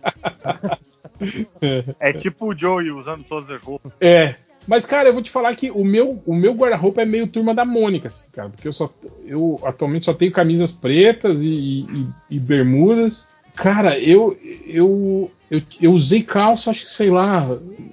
É 1.99 2.11
tipo 2.13 2.51
o 2.51 2.57
Joey 2.57 2.91
usando 2.91 3.23
todas 3.23 3.49
as 3.49 3.61
roupas. 3.61 3.91
É. 4.01 4.35
Mas, 4.67 4.85
cara, 4.85 5.09
eu 5.09 5.13
vou 5.13 5.21
te 5.23 5.31
falar 5.31 5.55
que 5.55 5.71
o 5.71 5.83
meu, 5.83 6.21
o 6.25 6.35
meu 6.35 6.53
guarda-roupa 6.53 7.01
é 7.01 7.05
meio 7.05 7.27
turma 7.27 7.53
da 7.53 7.65
Mônica, 7.65 8.07
assim, 8.07 8.29
cara. 8.31 8.49
Porque 8.49 8.67
eu 8.67 8.73
só. 8.73 8.91
Eu 9.25 9.59
atualmente 9.63 10.05
só 10.05 10.13
tenho 10.13 10.31
camisas 10.31 10.71
pretas 10.71 11.41
e, 11.41 11.47
e- 11.89 12.07
e 12.29 12.39
bermudas. 12.39 13.27
Cara, 13.55 13.99
eu, 13.99 14.37
eu, 14.65 15.31
eu. 15.49 15.61
Eu 15.81 15.91
usei 15.93 16.21
calça, 16.23 16.69
acho 16.71 16.85
que, 16.85 16.91
sei 16.91 17.09
lá, 17.09 17.47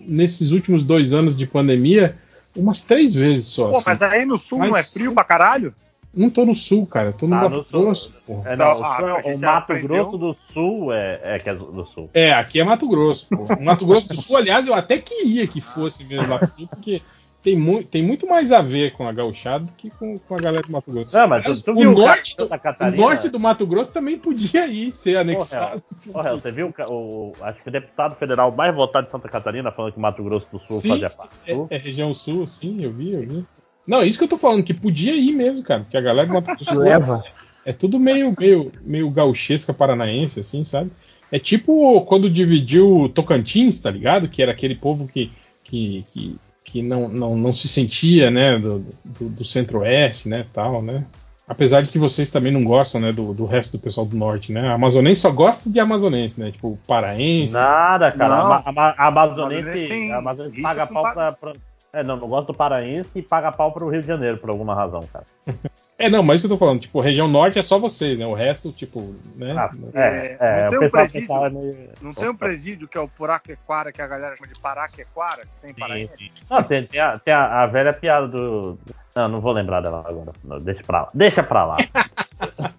nesses 0.07 0.51
últimos 0.53 0.85
dois 0.85 1.13
anos 1.13 1.37
de 1.37 1.47
pandemia, 1.47 2.17
umas 2.59 2.85
três 2.85 3.15
vezes 3.15 3.47
só. 3.47 3.71
Pô, 3.71 3.77
assim. 3.77 3.85
mas 3.87 4.03
aí 4.03 4.25
no 4.25 4.37
sul 4.39 4.59
não 4.59 4.67
é 4.67 4.71
Mas- 4.71 4.93
frio 4.93 5.15
pra 5.15 5.25
caralho? 5.25 5.75
Não 6.15 6.31
tô 6.31 6.45
no 6.47 6.55
sul, 6.55 6.87
cara. 6.87 7.13
Tô 7.13 7.27
no 7.27 7.37
Ah, 7.37 7.49
Mato 7.49 7.67
Grosso, 7.71 8.15
porra. 8.27 8.51
É, 8.51 8.57
não, 8.57 8.67
Não, 8.67 8.81
o, 8.81 8.85
ah, 8.85 8.97
sul 8.99 9.09
é- 9.09 9.13
o 9.13 9.41
Mato 9.41 9.45
aprendeu. 9.45 9.89
Grosso 9.89 10.19
do 10.19 10.37
Sul 10.55 10.93
é, 10.93 11.21
é 11.23 11.39
que 11.39 11.49
é 11.51 11.55
do 11.55 11.67
do 11.71 11.85
Sul. 11.87 12.11
É, 12.15 12.33
aqui 12.33 12.59
é 12.59 12.65
Mato 12.65 12.89
Grosso. 12.89 13.27
Pô. 13.29 13.45
O 13.45 13.65
Mato 13.65 13.87
Grosso 13.87 14.09
do 14.09 14.17
Sul, 14.21 14.37
aliás, 14.39 14.67
eu 14.67 14.75
até 14.75 14.99
queria 14.99 15.47
que 15.47 15.61
fosse 15.61 16.05
mesmo 16.05 16.27
lá 16.29 16.39
pro 16.39 16.49
sul, 16.49 16.67
porque 16.67 17.03
tem, 17.43 17.57
mu 17.57 17.83
tem 17.85 18.03
muito 18.03 18.27
mais 18.27 18.51
a 18.53 18.61
ver 18.61 18.93
com 18.93 19.07
a 19.07 19.13
gauchada 19.13 19.65
do 19.65 19.73
que 19.73 19.91
com, 19.91 20.19
com 20.19 20.35
a 20.35 20.39
galera 20.39 20.63
do 20.63 20.73
Mato 20.73 20.91
Grosso. 20.91 21.17
Não, 21.17 21.29
mas 21.29 21.45
Aliás, 21.45 21.63
tu 21.63 21.73
o, 21.73 21.75
viu 21.75 21.93
o 21.93 21.95
norte, 21.97 22.37
o 22.41 22.91
norte 22.97 23.29
do 23.29 23.41
Mato 23.41 23.67
Grosso 23.67 23.93
também 23.93 24.19
podia 24.19 24.67
ir 24.67 24.93
ser 24.93 25.17
anexado. 25.17 25.83
Porra, 26.13 26.33
você 26.33 26.51
viu 26.53 26.73
o, 26.89 26.93
o- 26.93 27.33
acho 27.43 27.63
que 27.63 27.69
o 27.69 27.73
deputado 27.73 28.17
federal 28.17 28.51
mais 28.51 28.75
votado 28.75 29.07
de 29.07 29.13
Santa 29.13 29.29
Catarina 29.29 29.71
falando 29.71 29.93
que 29.93 30.01
Mato 30.01 30.23
Grosso 30.23 30.47
do 30.53 30.59
Sul 30.65 30.81
Sim, 30.81 30.89
fazia 30.91 31.11
parte 31.11 31.33
é, 31.47 31.67
é 31.71 31.79
região 31.79 32.13
sul, 32.13 32.47
sim, 32.47 32.79
eu 32.83 32.93
vi, 32.93 33.13
eu 33.13 33.21
vi. 33.21 33.45
Não, 33.87 34.03
isso 34.03 34.19
que 34.19 34.25
eu 34.25 34.29
tô 34.29 34.37
falando, 34.37 34.63
que 34.63 34.75
podia 34.75 35.15
ir 35.15 35.33
mesmo, 35.33 35.63
cara, 35.65 35.81
porque 35.83 35.97
a 35.97 36.01
galera 36.01 36.27
do 36.27 36.35
Mato 36.35 36.47
Grosso 36.47 36.65
do 36.65 36.71
Sul 36.71 36.83
Leva. 36.85 37.25
é 37.65 37.73
tudo 37.73 37.99
meio, 37.99 38.35
meio, 38.39 38.73
meio 38.83 39.11
gauchesca 39.11 39.73
paranaense, 39.73 40.41
assim, 40.41 40.65
sabe? 40.65 40.91
É 41.31 41.39
tipo 41.39 42.01
quando 42.03 42.29
dividiu 42.29 43.01
o 43.03 43.09
Tocantins, 43.09 43.81
tá 43.81 43.91
ligado? 43.91 44.29
Que 44.29 44.43
era 44.43 44.53
aquele 44.53 44.75
povo 44.75 45.07
que, 45.07 45.31
que, 45.63 46.05
que, 46.13 46.37
que 46.71 46.83
não, 46.83 47.09
não, 47.09 47.37
não 47.37 47.53
se 47.53 47.67
sentia, 47.69 48.31
né, 48.31 48.59
do, 48.59 48.85
do, 49.05 49.29
do 49.29 49.45
centro-oeste, 49.45 50.29
né, 50.29 50.45
tal, 50.53 50.83
né? 50.83 51.05
Apesar 51.47 51.81
de 51.83 51.89
que 51.89 51.99
vocês 51.99 52.31
também 52.31 52.53
não 52.53 52.63
gostam, 52.63 53.01
né, 53.01 53.11
do, 53.11 53.33
do 53.33 53.47
resto 53.47 53.79
do 53.79 53.83
pessoal 53.83 54.07
do 54.07 54.15
norte, 54.17 54.53
né? 54.53 54.69
A 54.69 54.75
amazonense 54.75 55.23
só 55.23 55.31
gosta 55.31 55.71
de 55.71 55.81
amazonense, 55.81 56.39
né? 56.39 56.51
Tipo, 56.51 56.79
paraense. 56.87 57.55
Nada, 57.55 58.13
cara. 58.13 58.37
Não. 58.37 58.53
A, 58.53 58.63
a, 58.67 58.95
a 58.99 59.07
Amazonense, 59.09 59.63
Amazonense 59.63 59.89
tem 59.89 60.13
a 60.13 60.19
Amazonense 60.19 60.57
rixa 60.57 60.69
paga 60.69 60.87
pau 60.87 61.03
pa- 61.05 61.13
pra, 61.15 61.33
pra- 61.33 61.53
É, 61.95 62.05
não, 62.05 62.17
não 62.19 62.29
gosto 62.29 62.49
do 62.49 62.55
paraense 62.55 63.09
e 63.15 63.23
paga 63.23 63.51
pau 63.51 63.73
pro 63.73 63.89
Rio 63.89 64.03
de 64.03 64.07
Janeiro 64.07 64.37
por 64.37 64.51
alguma 64.51 64.75
razão, 64.75 65.01
cara. 65.11 65.25
É, 65.99 66.09
não, 66.09 66.23
mas 66.23 66.39
isso 66.39 66.47
que 66.49 66.55
eu 66.55 66.57
tô 66.59 66.65
falando, 66.65 66.81
tipo, 66.81 67.01
região 67.01 67.27
norte 67.27 67.59
é 67.59 67.63
só 67.63 67.77
vocês, 67.79 68.17
né? 68.17 68.25
O 68.25 68.33
resto, 68.33 68.71
tipo, 68.71 69.15
né? 69.35 69.53
Ah, 69.59 69.71
É, 69.95 70.37
é, 70.39 70.61
não 70.61 70.67
o 70.67 70.71
tem 70.71 70.79
um 70.79 70.81
pessoal, 70.83 71.03
presídio? 71.41 71.51
meio... 71.61 71.91
Não 72.01 72.15
tem 72.15 72.29
um 72.29 72.37
presídio 72.37 72.87
que 72.89 72.97
é 72.97 73.01
o 73.01 73.09
Puraquequara, 73.09 73.91
que 73.93 74.01
a 74.01 74.07
galera 74.07 74.37
chama 74.37 74.47
de 74.47 74.61
Paraquequara, 74.61 75.43
que 75.61 75.75
tem 75.75 76.09
sim. 76.17 76.31
Não, 76.49 76.63
tem, 76.63 76.87
tem 76.87 77.01
a, 77.01 77.19
tem 77.19 77.35
a- 77.35 77.63
a 77.63 77.67
velha 77.67 77.93
piada 77.93 78.29
do. 78.29 78.79
Não, 79.17 79.27
não 79.29 79.41
vou 79.41 79.51
lembrar 79.53 79.81
dela 79.81 80.05
agora. 80.07 80.31
Não, 80.45 80.59
deixa 80.59 80.83
pra 80.85 81.01
lá. 81.03 81.09
Deixa 81.13 81.43
pra 81.43 81.65
lá. 81.65 81.77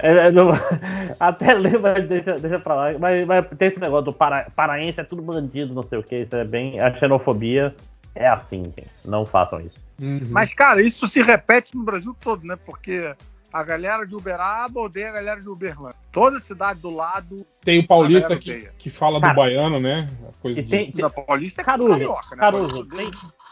É, 0.00 0.26
é, 0.26 0.30
não- 0.32 0.50
até 1.20 1.54
lembra, 1.54 1.92
mas 1.94 2.08
deixa, 2.08 2.34
deixa 2.34 2.58
pra 2.58 2.74
lá. 2.74 2.98
Mas, 2.98 3.24
mas 3.26 3.46
tem 3.56 3.68
esse 3.68 3.78
negócio 3.78 4.06
do 4.06 4.12
para, 4.12 4.50
paraense 4.56 5.00
é 5.00 5.04
tudo 5.04 5.22
bandido, 5.22 5.72
não 5.74 5.82
sei 5.84 5.98
o 5.98 6.02
que. 6.02 6.16
Isso 6.22 6.34
é 6.34 6.44
bem. 6.44 6.80
A 6.80 6.92
xenofobia 6.98 7.74
é 8.14 8.26
assim, 8.26 8.64
gente. 8.64 8.88
Não 9.04 9.24
façam 9.24 9.60
isso. 9.60 9.76
Uhum. 10.00 10.20
Mas, 10.30 10.52
cara, 10.54 10.80
isso 10.82 11.06
se 11.06 11.22
repete 11.22 11.76
no 11.76 11.84
Brasil 11.84 12.16
todo, 12.18 12.44
né? 12.46 12.56
Porque 12.64 13.14
a 13.52 13.62
galera 13.62 14.06
de 14.06 14.14
Uberaba 14.14 14.80
odeia 14.80 15.10
a 15.10 15.12
galera 15.12 15.40
de 15.40 15.48
Uberlândia. 15.48 15.98
Toda 16.10 16.38
cidade 16.40 16.80
do 16.80 16.90
lado. 16.90 17.46
Tem 17.62 17.80
o 17.80 17.86
paulista 17.86 18.36
que, 18.38 18.70
que 18.78 18.88
fala 18.88 19.20
Cara, 19.20 19.32
do 19.32 19.36
baiano, 19.36 19.78
né? 19.80 20.08
A 20.28 20.32
coisa 20.40 20.60
E 20.60 20.62
de- 20.62 20.70
tem, 20.70 20.92
Na 20.94 21.10
Paulista 21.10 21.60
é 21.60 21.64
Caruso, 21.64 21.90
carioca, 21.90 22.36
né? 22.36 22.40
Caruso, 22.40 22.86
Paulista 22.86 22.96
tem, 22.96 23.10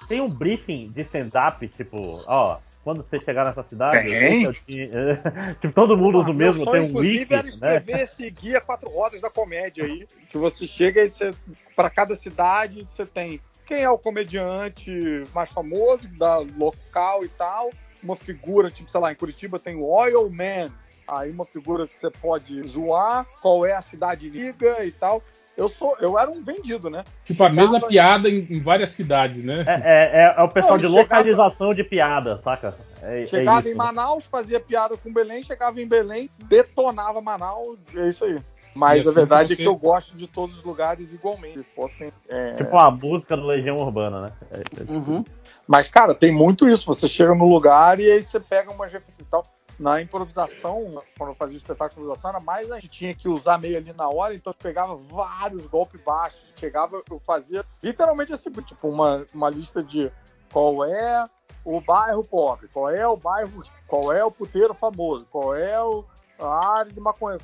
tem 0.08 0.20
um 0.20 0.28
briefing 0.30 0.88
de 0.90 1.00
stand-up, 1.02 1.66
tipo, 1.68 2.22
ó, 2.26 2.58
quando 2.84 3.02
você 3.02 3.20
chegar 3.20 3.44
nessa 3.44 3.62
cidade, 3.64 4.08
Tem? 4.08 4.50
te- 4.52 4.88
tipo, 5.60 5.74
todo 5.74 5.96
mundo 5.96 6.20
usa 6.20 6.30
o 6.30 6.34
mesmo, 6.34 6.64
sonho, 6.64 6.72
tem 6.72 6.80
um 6.80 6.90
inclusive, 6.90 7.18
wiki, 7.18 7.34
era 7.34 7.42
né? 7.42 7.48
escrever 7.50 8.00
esse 8.00 8.30
guia 8.30 8.60
quatro 8.60 8.88
rodas 8.88 9.20
da 9.20 9.28
comédia 9.28 9.84
aí, 9.84 10.06
que 10.30 10.38
você 10.38 10.66
chega 10.66 11.02
e 11.04 11.10
você, 11.10 11.32
para 11.76 11.90
cada 11.90 12.16
cidade 12.16 12.82
você 12.88 13.04
tem 13.04 13.40
quem 13.68 13.82
é 13.82 13.90
o 13.90 13.98
comediante 13.98 15.24
mais 15.34 15.50
famoso 15.50 16.08
da 16.18 16.38
local 16.38 17.24
e 17.24 17.28
tal, 17.28 17.70
uma 18.02 18.16
figura 18.16 18.70
tipo, 18.70 18.90
sei 18.90 19.00
lá, 19.00 19.12
em 19.12 19.14
Curitiba 19.14 19.58
tem 19.58 19.76
o 19.76 19.84
Oil 19.84 20.28
Man, 20.30 20.72
aí 21.06 21.30
uma 21.30 21.44
figura 21.44 21.86
que 21.86 21.96
você 21.98 22.10
pode 22.10 22.62
zoar, 22.66 23.26
qual 23.42 23.64
é 23.66 23.74
a 23.74 23.82
cidade 23.82 24.28
liga 24.28 24.84
e 24.84 24.90
tal. 24.90 25.22
Eu 25.56 25.68
sou, 25.68 25.96
eu 26.00 26.16
era 26.16 26.30
um 26.30 26.40
vendido, 26.44 26.88
né? 26.88 27.02
Tipo, 27.24 27.42
a 27.42 27.48
mesma 27.48 27.74
Chegava- 27.74 27.86
piada 27.88 28.28
em, 28.30 28.46
em 28.48 28.60
várias 28.60 28.92
cidades, 28.92 29.42
né? 29.42 29.64
É, 29.66 29.72
é, 29.72 30.22
é- 30.22 30.34
é 30.38 30.42
o 30.42 30.48
pessoal 30.48 30.74
Não, 30.74 30.78
de 30.78 30.84
ele 30.86 30.92
chegava- 30.94 31.02
localização 31.20 31.74
de 31.74 31.82
piada, 31.82 32.40
saca? 32.44 32.74
É, 33.02 33.22
é 33.24 33.26
Chegava 33.26 33.58
isso, 33.60 33.68
em 33.70 33.72
né? 33.72 33.76
Manaus, 33.76 34.24
fazia 34.24 34.60
piada 34.60 34.96
com 34.96 35.12
Belém, 35.12 35.42
chegava 35.42 35.80
em 35.82 35.86
Belém, 35.88 36.30
detonava 36.44 37.20
Manaus, 37.20 37.76
é 37.96 38.08
isso 38.08 38.24
aí. 38.24 38.38
Mas 38.78 39.06
a 39.08 39.10
verdade 39.10 39.54
é 39.54 39.56
que 39.56 39.64
eu 39.64 39.76
gosto 39.76 40.16
de 40.16 40.28
todos 40.28 40.56
os 40.56 40.62
lugares 40.62 41.12
igualmente. 41.12 41.58
Se 41.58 41.64
fossem, 41.74 42.12
é, 42.28 42.52
Tipo 42.52 42.78
a 42.78 42.88
música 42.90 43.36
do 43.36 43.44
Legião 43.44 43.76
Urbana, 43.78 44.22
né? 44.22 44.32
É- 44.52 44.60
é- 44.60 44.92
Uhum. 44.96 45.24
Mas, 45.66 45.88
cara, 45.88 46.14
tem 46.14 46.32
muito 46.32 46.68
isso. 46.68 46.86
Você 46.86 47.08
chega 47.08 47.34
no 47.34 47.44
lugar 47.46 47.98
e 47.98 48.08
aí 48.08 48.22
você 48.22 48.38
pega 48.38 48.70
uma 48.70 48.84
referência 48.86 49.20
e 49.20 49.24
tal. 49.24 49.44
Na 49.78 50.00
improvisação, 50.00 51.02
quando 51.16 51.30
eu 51.30 51.34
fazia 51.34 51.56
o 51.56 51.58
espetáculo 51.58 51.88
de 51.88 51.94
improvisação, 52.00 52.30
era 52.30 52.40
mais 52.40 52.70
a 52.70 52.76
gente 52.76 52.88
tinha 52.88 53.14
que 53.14 53.28
usar 53.28 53.58
meio 53.58 53.76
ali 53.76 53.92
na 53.92 54.08
hora, 54.08 54.34
então 54.34 54.52
eu 54.52 54.56
pegava 54.60 54.96
vários 54.96 55.66
golpes 55.66 56.00
baixos. 56.00 56.40
Chegava, 56.56 57.02
eu 57.10 57.20
fazia 57.26 57.64
literalmente 57.82 58.32
assim, 58.32 58.50
tipo, 58.50 58.88
uma, 58.88 59.24
uma 59.34 59.50
lista 59.50 59.82
de 59.82 60.10
qual 60.52 60.84
é 60.84 61.26
o 61.64 61.80
bairro 61.80 62.24
pobre, 62.24 62.68
qual 62.72 62.90
é 62.90 63.06
o 63.06 63.16
bairro, 63.16 63.62
qual 63.86 64.12
é 64.12 64.24
o 64.24 64.30
puteiro 64.30 64.72
famoso, 64.74 65.26
qual 65.30 65.54
é 65.54 65.80
o, 65.82 66.04
a 66.38 66.78
área 66.78 66.92
de 66.92 67.00
maconha, 67.00 67.36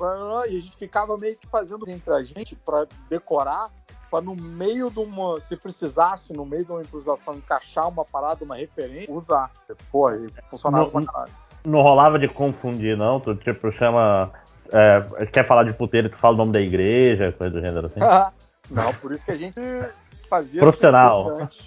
e 0.49 0.59
a 0.59 0.61
gente 0.61 0.77
ficava 0.77 1.17
meio 1.17 1.37
que 1.37 1.47
fazendo 1.49 1.89
entre 1.89 2.13
a 2.13 2.23
gente 2.23 2.55
para 2.57 2.87
decorar, 3.09 3.71
para 4.11 4.21
no 4.21 4.37
meio 4.37 4.91
de 4.91 5.01
uma, 5.01 5.41
se 5.41 5.57
precisasse, 5.57 6.33
no 6.33 6.45
meio 6.47 6.65
de 6.65 6.71
uma 6.71 6.83
improvisação, 6.83 7.35
encaixar 7.35 7.89
uma 7.89 8.05
parada, 8.05 8.45
uma 8.45 8.55
referência, 8.57 9.13
usar. 9.13 9.51
Pô, 9.91 10.07
aí 10.09 10.27
funcionava 10.49 10.85
No- 10.85 10.91
pra 10.91 11.05
caralho. 11.05 11.33
Não 11.67 11.81
rolava 11.81 12.19
de 12.19 12.29
confundir, 12.29 12.97
não? 12.97 13.19
Tu, 13.19 13.35
tipo, 13.37 13.73
chama. 13.73 14.31
é, 14.71 15.27
quer 15.27 15.47
falar 15.47 15.65
de 15.65 15.73
puteiro, 15.73 16.11
tu 16.11 16.17
fala 16.19 16.35
o 16.35 16.39
nome 16.39 16.53
da 16.53 16.61
igreja, 16.61 17.33
coisa 17.33 17.55
do 17.55 17.61
gênero 17.61 17.87
assim. 17.87 18.01
Não, 18.71 18.95
por 18.95 19.13
isso 19.13 19.25
que 19.25 19.31
a 19.31 19.37
gente 19.37 19.61
fazia 20.29 20.61
Profissional. 20.61 21.43
assim. 21.43 21.59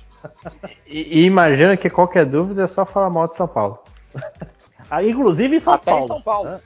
E, 0.88 1.20
e 1.22 1.26
imagina 1.26 1.78
que 1.78 1.90
qualquer 1.90 2.26
dúvida 2.26 2.64
é 2.64 2.68
só 2.68 2.86
falar 2.86 3.10
mal 3.10 3.28
de 3.28 3.36
São 3.36 3.48
Paulo. 3.48 3.80
Ah, 4.90 5.04
inclusive 5.04 5.56
em 5.56 5.60
São 5.60 5.74
Até 5.74 5.92
Paulo. 5.92 6.06
em 6.06 6.08
São 6.08 6.22
Paulo. 6.22 6.50
né? 6.50 6.60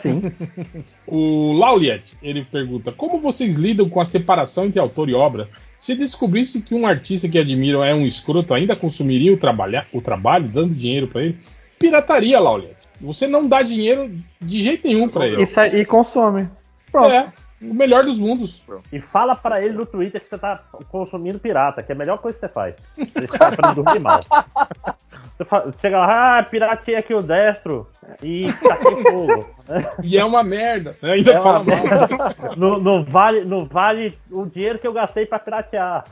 Sim. 0.00 0.22
O 1.06 1.52
Lauliet, 1.54 2.16
ele 2.22 2.44
pergunta: 2.44 2.92
Como 2.92 3.20
vocês 3.20 3.54
lidam 3.56 3.88
com 3.88 4.00
a 4.00 4.04
separação 4.04 4.66
entre 4.66 4.80
autor 4.80 5.08
e 5.08 5.14
obra? 5.14 5.48
Se 5.78 5.94
descobrisse 5.94 6.62
que 6.62 6.74
um 6.74 6.86
artista 6.86 7.28
que 7.28 7.38
admiram 7.38 7.82
é 7.82 7.92
um 7.94 8.06
escroto, 8.06 8.54
ainda 8.54 8.76
consumiria 8.76 9.32
o, 9.32 9.36
trabalha, 9.36 9.86
o 9.92 10.00
trabalho, 10.00 10.48
dando 10.48 10.74
dinheiro 10.74 11.08
pra 11.08 11.22
ele? 11.22 11.38
Pirataria, 11.78 12.38
Lauliet. 12.38 12.76
Você 13.00 13.26
não 13.26 13.48
dá 13.48 13.62
dinheiro 13.62 14.14
de 14.40 14.62
jeito 14.62 14.86
nenhum 14.86 15.08
pra 15.08 15.26
ele. 15.26 15.42
E, 15.42 15.46
sai- 15.46 15.74
e 15.80 15.84
consome. 15.84 16.48
Pronto. 16.92 17.10
É, 17.10 17.26
o 17.62 17.74
melhor 17.74 18.04
dos 18.04 18.18
mundos. 18.18 18.62
E 18.92 19.00
fala 19.00 19.34
pra 19.34 19.62
ele 19.62 19.74
no 19.74 19.86
Twitter 19.86 20.20
que 20.20 20.28
você 20.28 20.38
tá 20.38 20.60
consumindo 20.90 21.38
pirata, 21.38 21.82
que 21.82 21.92
é 21.92 21.94
a 21.94 21.98
melhor 21.98 22.18
coisa 22.18 22.38
que 22.38 22.46
você 22.46 22.52
faz. 22.52 22.74
Pra 22.96 23.68
ele 23.68 23.74
dormir 23.82 24.00
mal. 24.00 24.20
Você 25.38 25.46
fa- 25.46 25.64
chega 25.80 25.96
lá, 25.98 26.38
ah, 26.38 26.42
piratei 26.42 26.94
aqui 26.94 27.14
o 27.14 27.22
destro 27.22 27.88
e 28.22 28.52
taquei 28.52 29.02
fogo. 29.02 29.48
E 30.02 30.18
é 30.18 30.24
uma 30.24 30.42
merda. 30.44 30.94
né? 31.00 31.12
Ainda 31.12 31.32
É 31.32 31.40
fala 31.40 31.64
mal. 31.64 31.76
não, 32.56 32.78
não 32.78 33.02
vale, 33.04 33.40
não 33.44 33.64
vale 33.64 34.16
o 34.30 34.44
dinheiro 34.44 34.78
que 34.78 34.86
eu 34.86 34.92
gastei 34.92 35.24
pra 35.24 35.38
piratear. 35.38 36.04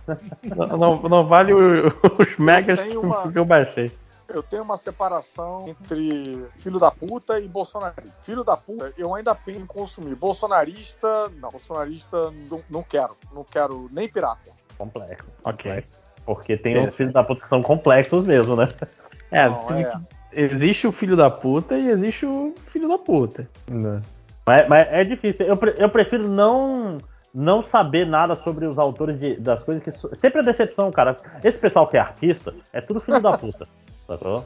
Não, 0.42 0.66
não- 0.78 1.02
não 1.02 1.24
vale 1.24 1.52
o- 1.52 1.88
os 2.18 2.38
megas 2.38 2.80
uma- 2.94 3.30
que 3.30 3.38
eu 3.38 3.44
baixei. 3.44 3.92
Eu 4.32 4.42
tenho 4.42 4.62
uma 4.62 4.76
separação 4.76 5.68
entre 5.68 6.46
filho 6.58 6.78
da 6.78 6.90
puta 6.90 7.38
e 7.40 7.48
bolsonarista. 7.48 8.22
Filho 8.22 8.44
da 8.44 8.56
puta, 8.56 8.92
eu 8.96 9.14
ainda 9.14 9.34
penso 9.34 9.58
em 9.60 9.66
consumir. 9.66 10.14
Bolsonarista, 10.14 11.28
não. 11.40 11.50
Bolsonarista, 11.50 12.30
não, 12.50 12.62
não 12.70 12.82
quero. 12.82 13.16
Não 13.32 13.44
quero 13.44 13.88
nem 13.92 14.08
pirata. 14.08 14.50
Complexo. 14.78 15.26
Ok. 15.44 15.84
Porque 16.24 16.56
tem 16.56 16.78
uns 16.78 16.94
filhos 16.94 17.12
da 17.12 17.24
puta 17.24 17.42
que 17.42 17.48
são 17.48 17.62
complexos 17.62 18.24
mesmo, 18.24 18.54
né? 18.56 18.68
É, 19.30 19.48
Não, 19.48 19.58
tem, 19.60 19.82
é. 19.84 19.92
Existe 20.32 20.86
o 20.86 20.92
filho 20.92 21.16
da 21.16 21.28
puta 21.30 21.76
e 21.76 21.88
existe 21.88 22.24
o 22.24 22.54
filho 22.72 22.88
da 22.88 22.98
puta. 22.98 23.48
Né? 23.68 24.00
Mas, 24.46 24.68
mas 24.68 24.88
é 24.88 25.02
difícil. 25.04 25.44
Eu, 25.46 25.56
pre- 25.56 25.74
eu 25.76 25.88
prefiro 25.88 26.28
não 26.28 26.98
não 27.32 27.62
saber 27.62 28.04
nada 28.06 28.34
sobre 28.36 28.66
os 28.66 28.76
autores 28.78 29.18
de- 29.18 29.36
das 29.36 29.62
coisas 29.62 29.82
que. 29.82 30.16
Sempre 30.16 30.40
a 30.40 30.42
decepção, 30.44 30.90
cara. 30.90 31.16
Esse 31.44 31.58
pessoal 31.58 31.86
que 31.88 31.96
é 31.96 32.00
artista 32.00 32.54
é 32.72 32.80
tudo 32.80 33.00
filho 33.00 33.20
da 33.20 33.36
puta. 33.36 33.66
Sacou? 34.10 34.44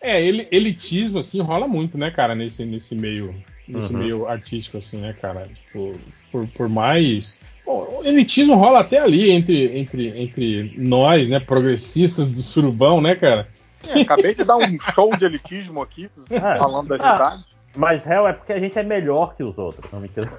É, 0.00 0.22
ele, 0.22 0.46
elitismo, 0.52 1.18
assim, 1.18 1.40
rola 1.40 1.66
muito, 1.66 1.98
né, 1.98 2.12
cara, 2.12 2.36
nesse, 2.36 2.64
nesse 2.64 2.94
meio. 2.94 3.34
Nesse 3.66 3.92
Uhum. 3.92 3.98
meio 3.98 4.28
artístico, 4.28 4.78
assim, 4.78 4.98
né, 4.98 5.14
cara? 5.20 5.48
Tipo, 5.66 5.98
por, 6.30 6.46
por 6.48 6.68
mais. 6.68 7.36
Bom, 7.66 8.00
o 8.00 8.04
elitismo 8.06 8.54
rola 8.54 8.78
até 8.80 8.98
ali 9.00 9.30
entre, 9.32 9.76
entre, 9.78 10.20
entre 10.22 10.72
nós, 10.78 11.28
né, 11.28 11.40
progressistas 11.40 12.30
do 12.32 12.40
surubão, 12.40 13.00
né, 13.00 13.16
cara? 13.16 13.48
É, 13.88 14.00
acabei 14.00 14.34
de 14.34 14.44
dar 14.44 14.56
um 14.56 14.78
show 14.94 15.10
de 15.16 15.24
elitismo 15.24 15.82
aqui, 15.82 16.08
É. 16.30 16.58
falando 16.58 16.88
da 16.88 16.94
Ah, 16.94 16.98
cidade. 16.98 17.44
Mas 17.76 18.04
réu 18.04 18.26
é 18.28 18.32
porque 18.32 18.52
a 18.52 18.58
gente 18.60 18.78
é 18.78 18.82
melhor 18.82 19.34
que 19.36 19.42
os 19.42 19.56
outros. 19.58 19.90
Não 19.92 20.00
mentira. 20.00 20.30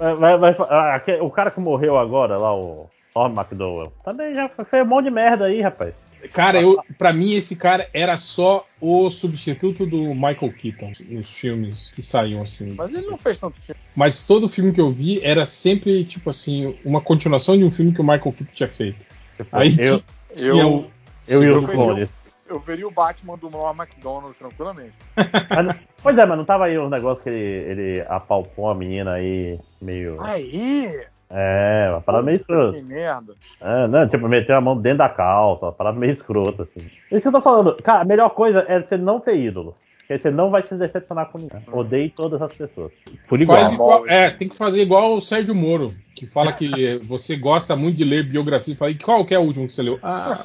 Mas- 0.00 0.18
mas- 0.20 0.40
mas, 0.40 0.56
ah, 0.60 1.02
o 1.20 1.30
cara 1.30 1.50
que 1.50 1.60
morreu 1.60 1.98
agora, 1.98 2.36
lá, 2.36 2.54
o 2.54 2.88
Norm 3.16 3.34
McDowell, 3.38 3.92
também 4.04 4.34
já 4.34 4.48
fez 4.48 4.82
um 4.84 4.88
monte 4.88 5.06
de 5.06 5.10
merda 5.10 5.46
aí, 5.46 5.62
rapaz. 5.62 5.94
Cara, 6.32 6.60
eu, 6.60 6.76
pra 6.98 7.12
mim 7.12 7.32
esse 7.34 7.56
cara 7.56 7.88
era 7.94 8.18
só 8.18 8.66
o 8.80 9.10
substituto 9.10 9.86
do 9.86 10.14
Michael 10.14 10.52
Keaton 10.52 10.92
nos 11.08 11.30
filmes 11.30 11.90
que 11.90 12.02
saíam 12.02 12.42
assim. 12.42 12.74
Mas 12.76 12.92
ele 12.92 13.06
não 13.06 13.16
fez 13.16 13.38
tanto 13.38 13.60
filme. 13.60 13.80
Mas 13.94 14.26
todo 14.26 14.48
filme 14.48 14.72
que 14.72 14.80
eu 14.80 14.90
vi 14.90 15.22
era 15.24 15.46
sempre, 15.46 16.04
tipo 16.04 16.28
assim, 16.30 16.76
uma 16.84 17.00
continuação 17.00 17.56
de 17.56 17.64
um 17.64 17.70
filme 17.70 17.92
que 17.92 18.00
o 18.00 18.04
Michael 18.04 18.32
Keaton 18.32 18.52
tinha 18.54 18.68
feito. 18.68 19.06
Aí 19.52 19.76
eu- 19.78 20.02
tinha 20.34 20.62
eu- 20.62 20.74
o. 20.76 20.90
Eu 21.28 21.42
e 21.42 21.46
Eu 21.46 21.54
os 21.58 21.66
veria, 21.66 21.74
clones. 21.74 22.32
eu 22.48 22.60
veria 22.60 22.88
o 22.88 22.90
Batman 22.90 23.36
do 23.36 23.50
Norm 23.50 23.76
MacDonald 23.76 24.34
tranquilamente. 24.36 24.94
Mas 25.50 25.76
Pois 26.02 26.16
é, 26.18 26.24
mas 26.24 26.38
não 26.38 26.44
tava 26.44 26.66
aí 26.66 26.78
um 26.78 26.88
negócio 26.88 27.22
que 27.22 27.28
ele, 27.28 27.70
ele 27.70 28.04
apalpou 28.08 28.70
a 28.70 28.74
menina 28.74 29.14
aí, 29.14 29.58
meio. 29.82 30.16
Aí! 30.22 31.04
É, 31.28 31.88
uma 31.90 32.00
parada 32.00 32.24
meio 32.24 32.36
escrota. 32.36 32.76
Que 32.76 32.82
merda. 32.82 33.34
É, 33.60 33.86
não, 33.88 34.08
tipo, 34.08 34.28
meteu 34.28 34.56
a 34.56 34.60
mão 34.60 34.76
dentro 34.80 34.98
da 34.98 35.08
calça, 35.08 35.66
uma 35.66 35.72
parada 35.72 35.98
meio 35.98 36.12
escrota, 36.12 36.62
assim. 36.62 36.86
Isso 37.10 37.22
que 37.22 37.28
eu 37.28 37.32
tô 37.32 37.40
falando. 37.42 37.74
Cara, 37.82 38.02
a 38.02 38.04
melhor 38.04 38.30
coisa 38.30 38.64
é 38.68 38.80
você 38.80 38.96
não 38.96 39.18
ter 39.20 39.36
ídolo. 39.36 39.74
Porque 39.98 40.12
aí 40.12 40.18
você 40.20 40.30
não 40.30 40.50
vai 40.50 40.62
se 40.62 40.72
decepcionar 40.76 41.26
com 41.26 41.38
ninguém. 41.38 41.60
Odeie 41.72 42.10
todas 42.10 42.40
as 42.40 42.52
pessoas. 42.52 42.92
Por 43.28 43.40
igual. 43.40 43.58
Faz 43.60 43.72
igual- 43.72 44.08
é, 44.08 44.30
tem 44.30 44.48
que 44.48 44.56
fazer 44.56 44.80
igual 44.80 45.14
o 45.14 45.20
Sérgio 45.20 45.52
Moro, 45.52 45.92
que 46.14 46.28
fala 46.28 46.52
que 46.52 46.96
você 47.08 47.34
gosta 47.36 47.74
muito 47.74 47.96
de 47.96 48.04
ler 48.04 48.22
biografia. 48.22 48.72
e 48.74 48.76
Fala, 48.76 48.92
e 48.92 48.94
qual 48.94 49.24
que 49.26 49.34
é 49.34 49.38
o 49.40 49.42
último 49.42 49.66
que 49.66 49.72
você 49.72 49.82
leu? 49.82 49.98
Ah. 50.04 50.44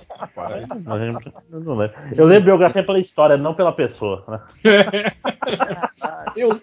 Eu 1.52 1.60
não 1.60 1.76
lembro. 1.76 1.96
Eu 2.18 2.26
lembro 2.26 2.46
biografia 2.46 2.84
pela 2.84 2.98
história, 3.00 3.38
não 3.38 3.54
pela 3.54 3.72
pessoa. 3.72 4.24
Né? 4.28 4.40
eu, 6.36 6.60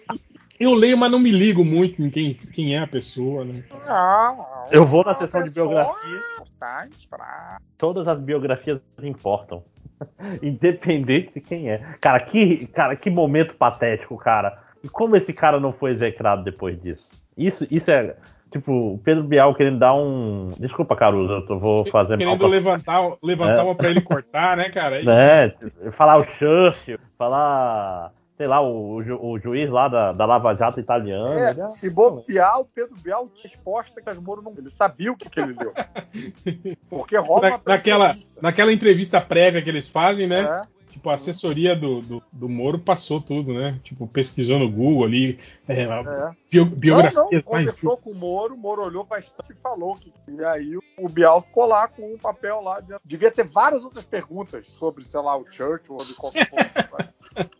eu 0.59 0.73
leio, 0.73 0.97
mas 0.97 1.11
não 1.11 1.19
me 1.19 1.31
ligo 1.31 1.63
muito 1.63 2.01
em 2.01 2.09
quem, 2.09 2.33
quem 2.33 2.75
é 2.75 2.79
a 2.79 2.87
pessoa, 2.87 3.45
né? 3.45 3.63
Ah, 3.87 4.65
Eu 4.71 4.85
vou 4.85 5.03
na 5.03 5.13
sessão 5.13 5.41
de 5.43 5.49
pessoa 5.51 5.67
biografia. 5.69 6.19
importante 6.35 7.07
pra- 7.09 7.57
Todas 7.77 8.07
as 8.07 8.19
biografias 8.19 8.79
importam. 9.01 9.63
Independente 10.41 11.33
de 11.35 11.41
quem 11.41 11.69
é. 11.69 11.79
Cara, 12.01 12.19
que, 12.19 12.67
cara, 12.67 12.95
que 12.95 13.09
momento 13.09 13.55
patético, 13.55 14.17
cara. 14.17 14.57
E 14.83 14.87
como 14.89 15.15
esse 15.15 15.33
cara 15.33 15.59
não 15.59 15.73
foi 15.73 15.91
execrado 15.91 16.43
depois 16.43 16.81
disso? 16.81 17.07
Isso, 17.37 17.67
isso 17.69 17.89
é. 17.91 18.15
Tipo, 18.51 18.93
o 18.93 18.97
Pedro 18.97 19.23
Bial 19.23 19.53
querendo 19.53 19.77
dar 19.77 19.93
um. 19.93 20.49
Desculpa, 20.57 20.95
Caruso, 20.95 21.31
eu 21.33 21.45
tô- 21.45 21.59
vou 21.59 21.85
fazer 21.85 22.11
mal 22.11 22.17
Querendo 22.17 22.39
pra- 22.39 22.47
levantar, 22.47 23.01
levantar 23.23 23.59
É. 23.59 23.63
uma 23.63 23.75
pra 23.75 23.89
ele 23.89 24.01
cortar, 24.01 24.57
né, 24.57 24.69
cara? 24.69 25.01
né? 25.03 25.53
Falar 25.91 26.17
o 26.17 26.23
Churchill, 26.23 26.97
falar, 27.17 28.11
sei 28.39 28.47
lá, 28.47 28.61
o, 28.61 29.03
ju- 29.03 29.19
o 29.21 29.37
juiz 29.37 29.69
lá 29.69 29.89
da, 29.89 30.13
da 30.13 30.25
Lava 30.25 30.55
Jato 30.55 30.79
italiana. 30.79 31.49
ele 31.49 31.59
É, 31.59 31.63
é- 31.63 31.67
se 31.67 31.89
bobear, 31.89 32.61
o 32.61 32.63
Pedro 32.65 32.95
Bial 32.95 33.27
tinha 33.35 33.51
resposta 33.51 34.01
que 34.01 34.09
as 34.09 34.17
Moro 34.17 34.41
não. 34.41 34.53
Ele 34.57 34.69
sabia 34.69 35.11
o 35.11 35.17
que, 35.17 35.29
que 35.29 35.41
ele 35.41 35.53
leu. 35.59 35.73
Porque 36.89 37.17
rola 37.17 37.41
Na- 37.49 37.55
uma 37.57 37.61
naquela, 37.65 38.17
naquela 38.41 38.71
entrevista 38.71 39.19
prévia 39.19 39.61
que 39.61 39.69
eles 39.69 39.89
fazem, 39.89 40.25
né? 40.25 40.39
É. 40.43 40.79
Tipo, 40.89 41.09
a 41.09 41.15
assessoria 41.15 41.75
do, 41.75 42.01
do, 42.01 42.23
do 42.31 42.47
Moro 42.49 42.79
passou 42.79 43.19
tudo, 43.21 43.53
né? 43.53 43.77
Tipo, 43.83 44.07
pesquisou 44.07 44.57
no 44.57 44.71
Google 44.71 45.03
ali. 45.05 45.37
É, 45.67 45.81
É. 45.83 45.87
bio- 46.49 46.63
Não, 46.65 46.71
biografias 46.71 47.15
não, 47.15 47.31
mais. 47.31 47.45
conversou 47.45 47.97
com 47.97 48.09
o 48.11 48.15
Moro, 48.15 48.53
o 48.55 48.57
Moro 48.57 48.83
olhou 48.83 49.03
bastante 49.03 49.51
e 49.51 49.55
falou 49.61 49.95
que. 49.97 50.13
E 50.29 50.43
aí 50.45 50.77
o 50.97 51.09
Bial 51.09 51.41
ficou 51.41 51.65
lá 51.65 51.89
com 51.89 52.13
um 52.13 52.17
papel 52.17 52.61
lá. 52.61 52.79
dentro. 52.79 53.01
Devia 53.03 53.29
ter 53.31 53.43
várias 53.43 53.83
outras 53.83 54.05
perguntas 54.05 54.65
sobre, 54.67 55.03
sei 55.03 55.19
lá, 55.19 55.35
o 55.37 55.45
Churchill 55.45 55.95
ou 55.95 56.05
de 56.05 56.13
qualquer 56.15 56.49
coisa. 56.49 57.13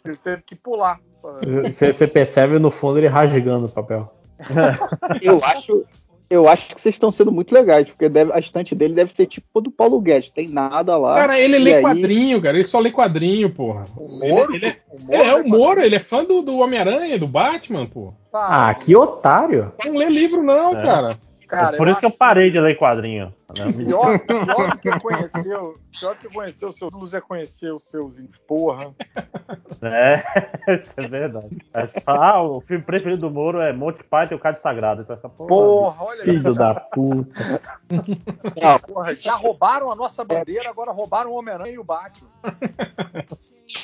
Ele 0.05 0.15
teve 0.17 0.41
que 0.43 0.55
pular. 0.55 0.99
Você 1.81 2.07
percebe 2.07 2.59
no 2.59 2.71
fundo 2.71 2.97
ele 2.97 3.07
rasgando 3.07 3.65
o 3.65 3.69
papel. 3.69 4.13
Eu 5.21 5.41
acho, 5.43 5.83
eu 6.29 6.47
acho 6.47 6.73
que 6.75 6.79
vocês 6.79 6.95
estão 6.95 7.11
sendo 7.11 7.31
muito 7.31 7.53
legais, 7.53 7.89
porque 7.89 8.07
deve- 8.07 8.31
a 8.31 8.39
estante 8.39 8.73
dele 8.73 8.93
deve 8.93 9.13
ser 9.13 9.25
tipo 9.25 9.45
a 9.59 9.61
do 9.61 9.69
Paulo 9.71 9.99
Guedes, 9.99 10.29
tem 10.29 10.47
nada 10.47 10.95
lá. 10.95 11.15
Cara, 11.15 11.39
ele 11.39 11.57
lê 11.59 11.75
aí- 11.75 11.81
quadrinho, 11.81 12.41
cara. 12.41 12.55
Ele 12.55 12.63
só 12.63 12.79
lê 12.79 12.91
quadrinho, 12.91 13.49
porra. 13.49 13.85
Moro? 13.97 14.53
Ele, 14.55 14.67
ele 14.67 14.67
é, 14.67 14.79
O 14.93 14.99
Moro 14.99 15.11
é, 15.11 15.33
lê 15.33 15.41
o 15.41 15.49
Moro, 15.49 15.81
ele 15.81 15.95
é 15.95 15.99
fã 15.99 16.23
do, 16.23 16.41
do 16.41 16.59
Homem-Aranha, 16.59 17.17
do 17.19 17.27
Batman, 17.27 17.85
pô. 17.85 18.13
Ah, 18.31 18.73
que 18.75 18.95
otário. 18.95 19.73
Não 19.83 19.95
lê 19.97 20.07
livro, 20.07 20.41
não, 20.43 20.77
É. 20.79 20.83
cara. 20.83 21.17
Cara, 21.49 21.77
Por 21.77 21.87
eu 21.87 21.91
isso 21.91 21.99
que 21.99 22.05
eu 22.05 22.11
parei 22.11 22.51
de 22.51 22.59
ler 22.59 22.77
quadrinho. 22.77 23.33
né? 23.57 23.71
Pior, 23.75 24.19
pior 24.19 24.77
que 24.77 24.99
conheceu, 24.99 25.79
pior 25.99 26.15
que 26.15 26.29
conhecer 26.29 26.65
o 26.67 26.71
seu 26.71 26.89
Luz 26.89 27.11
é 27.15 27.19
conhecer 27.19 27.73
os 27.73 27.89
seus 27.89 28.21
porra. 28.47 28.93
É, 29.81 30.21
isso 30.79 30.93
é 30.97 31.07
verdade. 31.07 31.47
Fala, 32.05 32.33
ah, 32.33 32.43
o 32.43 32.61
filme 32.61 32.83
preferido 32.83 33.27
do 33.27 33.33
Moro 33.33 33.59
é 33.59 33.73
Monty 33.73 34.03
Python 34.03 34.35
e 34.35 34.37
o 34.37 34.39
Cádio 34.39 34.61
Sagrado. 34.61 35.01
Então, 35.01 35.15
essa 35.15 35.27
porra, 35.27 35.47
Porra, 35.47 36.03
olha 36.05 36.19
aí. 36.21 36.25
Filho 36.25 36.53
da 36.53 36.75
puta. 36.75 37.61
Porra, 38.87 39.15
já 39.15 39.33
roubaram 39.33 39.91
a 39.91 39.95
nossa 39.95 40.23
bandeira, 40.23 40.69
agora 40.69 40.91
roubaram 40.91 41.31
o 41.31 41.35
Homem-Aranha 41.35 41.73
e 41.73 41.79
o 41.79 41.83
Batman. 41.83 42.29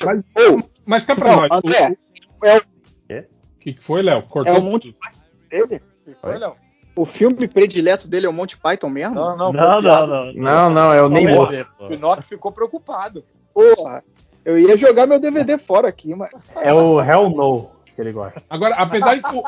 Mas, 0.04 0.18
Ô, 0.20 0.62
mas 0.84 1.04
cá 1.04 1.16
pra 1.16 1.30
não, 1.32 1.36
nós. 1.48 1.50
André, 1.50 1.96
o, 2.40 2.46
é 2.46 2.56
o- 2.58 2.60
o 2.60 3.58
que, 3.58 3.72
que 3.74 3.82
foi, 3.82 4.02
Léo? 4.02 4.22
Cortou 4.22 4.54
é 4.54 4.58
o 4.58 4.62
Monty 4.62 4.92
Python 4.92 5.20
dele? 5.50 5.82
E 6.06 6.14
foi, 6.14 6.38
Léo? 6.38 6.54
O 6.96 7.04
filme 7.04 7.46
predileto 7.46 8.08
dele 8.08 8.26
é 8.26 8.28
o 8.28 8.32
Monty 8.32 8.56
Python 8.56 8.88
mesmo? 8.88 9.14
Não, 9.14 9.36
não, 9.36 9.52
Não, 9.52 9.82
não, 9.82 10.06
não. 10.06 10.32
Não, 10.32 10.70
não, 10.70 10.92
é 10.92 11.02
o 11.02 11.08
pô. 11.08 11.84
O 11.84 11.88
ficou 12.22 12.50
preocupado. 12.50 13.22
Porra, 13.52 14.02
eu 14.44 14.58
ia 14.58 14.76
jogar 14.76 15.06
meu 15.06 15.20
DVD 15.20 15.58
fora 15.58 15.88
aqui, 15.88 16.14
mas. 16.14 16.30
É 16.56 16.72
o 16.72 17.00
Hell 17.00 17.28
No 17.30 17.70
que 17.94 18.00
ele 18.00 18.12
gosta. 18.12 18.42
Agora, 18.48 18.74
apesar 18.76 19.14
de 19.16 19.22
que 19.22 19.34
o, 19.34 19.42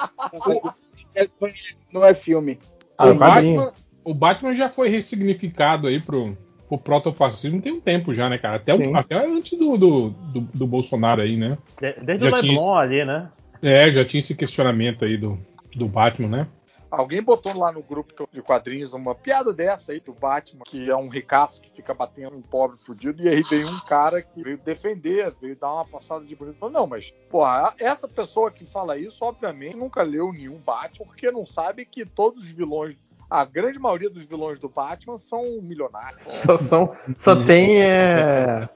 É- 1.14 1.28
Não 1.92 2.04
é 2.04 2.14
filme. 2.14 2.58
Ah, 2.96 3.08
o, 3.08 3.10
o. 3.10 3.14
Batman, 3.14 3.72
o 4.04 4.14
Batman 4.14 4.54
já 4.54 4.68
foi 4.68 4.88
ressignificado 4.88 5.86
aí 5.86 6.00
pro, 6.00 6.36
pro 6.68 6.78
protofascismo 6.78 7.60
tem 7.60 7.72
um 7.72 7.80
tempo 7.80 8.12
já, 8.14 8.28
né, 8.28 8.38
cara? 8.38 8.56
Até, 8.56 8.74
o- 8.74 8.96
até 8.96 9.14
antes 9.16 9.58
do, 9.58 9.76
do, 9.76 10.10
do, 10.10 10.40
do 10.40 10.66
Bolsonaro 10.66 11.20
aí, 11.22 11.36
né? 11.36 11.56
De- 11.80 11.96
Desde 12.02 12.24
Já 12.28 12.36
o 12.36 12.40
tinha 12.40 12.52
Leblon 12.52 12.74
ali, 12.76 13.04
né? 13.04 13.28
É, 13.62 13.92
já 13.92 14.04
tinha 14.04 14.20
esse 14.20 14.34
questionamento 14.34 15.04
aí 15.04 15.16
do, 15.16 15.38
do 15.74 15.88
Batman, 15.88 16.28
né? 16.28 16.46
Alguém 16.90 17.22
botou 17.22 17.56
lá 17.58 17.70
no 17.70 17.82
grupo 17.82 18.28
de 18.32 18.40
quadrinhos 18.40 18.94
uma 18.94 19.14
piada 19.14 19.52
dessa 19.52 19.92
aí 19.92 20.00
do 20.00 20.14
Batman, 20.14 20.62
que 20.64 20.90
é 20.90 20.96
um 20.96 21.08
ricaço 21.08 21.60
que 21.60 21.70
fica 21.70 21.92
batendo 21.92 22.36
um 22.36 22.40
pobre 22.40 22.78
fudido, 22.78 23.22
e 23.22 23.28
aí 23.28 23.42
veio 23.42 23.68
um 23.68 23.80
cara 23.80 24.22
que 24.22 24.42
veio 24.42 24.56
defender, 24.56 25.34
veio 25.40 25.54
dar 25.54 25.72
uma 25.72 25.84
passada 25.84 26.24
de 26.24 26.34
bonito. 26.34 26.58
Falou, 26.58 26.72
Não, 26.72 26.86
mas, 26.86 27.12
porra, 27.28 27.74
essa 27.78 28.08
pessoa 28.08 28.50
que 28.50 28.64
fala 28.64 28.96
isso, 28.96 29.22
obviamente, 29.22 29.76
nunca 29.76 30.02
leu 30.02 30.32
nenhum 30.32 30.58
Batman, 30.58 31.06
porque 31.06 31.30
não 31.30 31.44
sabe 31.44 31.84
que 31.84 32.06
todos 32.06 32.42
os 32.42 32.50
vilões, 32.50 32.96
a 33.28 33.44
grande 33.44 33.78
maioria 33.78 34.08
dos 34.08 34.24
vilões 34.24 34.58
do 34.58 34.68
Batman 34.68 35.18
são 35.18 35.44
milionários. 35.60 36.20
Só, 36.26 36.56
são, 36.56 36.96
só 37.18 37.36
tem. 37.44 37.82
É... 37.82 38.66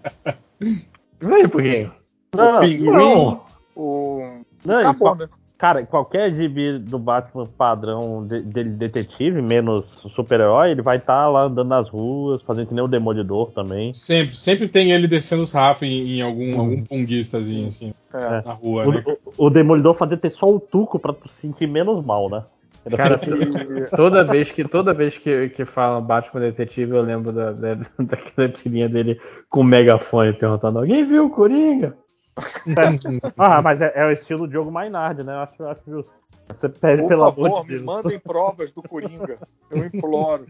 Vem 1.19 1.35
aí, 1.35 1.49
Puguinho. 1.49 1.95
Não, 2.35 2.57
o 2.57 2.61
Pinguim, 2.61 2.91
não. 2.91 3.47
o. 3.75 4.43
Não, 4.65 4.78
Acabou, 4.81 5.15
né? 5.15 5.28
Cara, 5.62 5.87
qualquer 5.87 6.35
gibi 6.35 6.77
do 6.77 6.99
Batman 6.99 7.47
padrão 7.57 8.27
de- 8.27 8.41
dele 8.43 8.71
detetive, 8.71 9.41
menos 9.41 9.85
super-herói, 10.12 10.73
ele 10.73 10.83
vai 10.83 10.97
estar 10.97 11.28
lá 11.28 11.45
andando 11.45 11.69
nas 11.69 11.89
ruas, 11.89 12.43
fazendo 12.43 12.67
que 12.67 12.75
nem 12.75 12.83
o 12.83 12.89
Demolidor 12.89 13.53
também. 13.53 13.95
Sempre, 13.95 14.37
sempre 14.37 14.67
tem 14.67 14.91
ele 14.91 15.07
descendo 15.07 15.45
os 15.45 15.53
rafos 15.53 15.85
em, 15.85 16.17
em 16.17 16.21
algum, 16.21 16.59
algum 16.59 16.83
punguistazinho, 16.83 17.69
assim, 17.69 17.95
É. 18.12 18.43
na 18.45 18.53
rua, 18.55 18.89
O, 18.89 18.91
né? 18.93 19.05
o- 19.07 19.47
o 19.47 19.51
Demolidor 19.51 19.95
fazia 19.95 20.17
ter 20.17 20.31
só 20.31 20.47
o 20.53 20.59
tuco 20.59 20.99
pra 20.99 21.12
tu 21.12 21.28
sentir 21.28 21.69
menos 21.69 22.05
mal, 22.05 22.28
né? 22.28 22.43
Era 22.85 22.97
Cara, 22.97 23.21
sempre- 23.25 23.87
toda 23.97 24.25
vez 24.25 24.51
que 24.51 24.65
toda 24.65 24.93
vez 24.93 25.17
que, 25.17 25.51
que 25.51 25.65
falam 25.65 26.03
Batman 26.03 26.41
Detetive, 26.41 26.91
eu 26.97 27.03
lembro 27.03 27.31
da, 27.31 27.53
da, 27.53 27.75
daquela 28.01 28.49
tirinha 28.49 28.89
dele 28.89 29.17
com 29.49 29.61
o 29.61 29.65
megafone 29.65 30.33
perguntando: 30.33 30.81
alguém 30.81 31.05
viu 31.05 31.27
o 31.27 31.31
Coringa? 31.31 31.95
ah, 33.37 33.63
mas 33.63 33.81
é, 33.81 33.93
é 33.95 34.07
o 34.07 34.13
estilo 34.13 34.49
Diogo 34.49 34.71
Mainardi, 34.71 35.23
né? 35.23 35.33
Eu 35.35 35.41
acho, 35.41 35.55
eu 35.63 35.69
acho 35.69 35.83
justo. 35.87 36.13
Você 36.49 36.69
pede 36.69 37.03
Por 37.03 37.09
pelo 37.09 37.25
favor, 37.25 37.47
amor 37.47 37.61
de 37.63 37.73
me 37.73 37.79
Deus. 37.79 37.83
mandem 37.83 38.19
provas 38.21 38.73
do 38.73 38.83
Coringa. 38.83 39.39
Eu 39.71 39.85
imploro. 39.85 40.47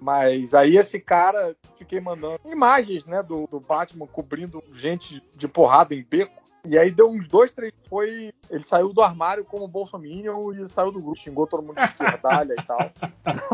Mas 0.00 0.54
aí 0.54 0.76
esse 0.76 0.98
cara, 1.00 1.54
fiquei 1.76 2.00
mandando 2.00 2.40
imagens, 2.46 3.04
né, 3.04 3.22
do, 3.22 3.46
do 3.46 3.60
Batman 3.60 4.06
cobrindo 4.06 4.62
gente 4.72 5.22
de 5.34 5.48
porrada 5.48 5.94
em 5.94 6.02
beco. 6.02 6.43
E 6.66 6.78
aí 6.78 6.90
deu 6.90 7.08
uns 7.08 7.28
dois, 7.28 7.50
três. 7.50 7.72
Foi. 7.88 8.32
Ele 8.50 8.62
saiu 8.62 8.92
do 8.92 9.02
armário 9.02 9.44
como 9.44 9.68
Bolsominion 9.68 10.52
e 10.52 10.66
saiu 10.66 10.90
do 10.90 11.00
grupo. 11.00 11.18
Xingou 11.18 11.46
todo 11.46 11.62
mundo 11.62 11.76
de 11.76 11.84
esquerdalha 11.84 12.54
e 12.58 12.62
tal. 12.62 12.90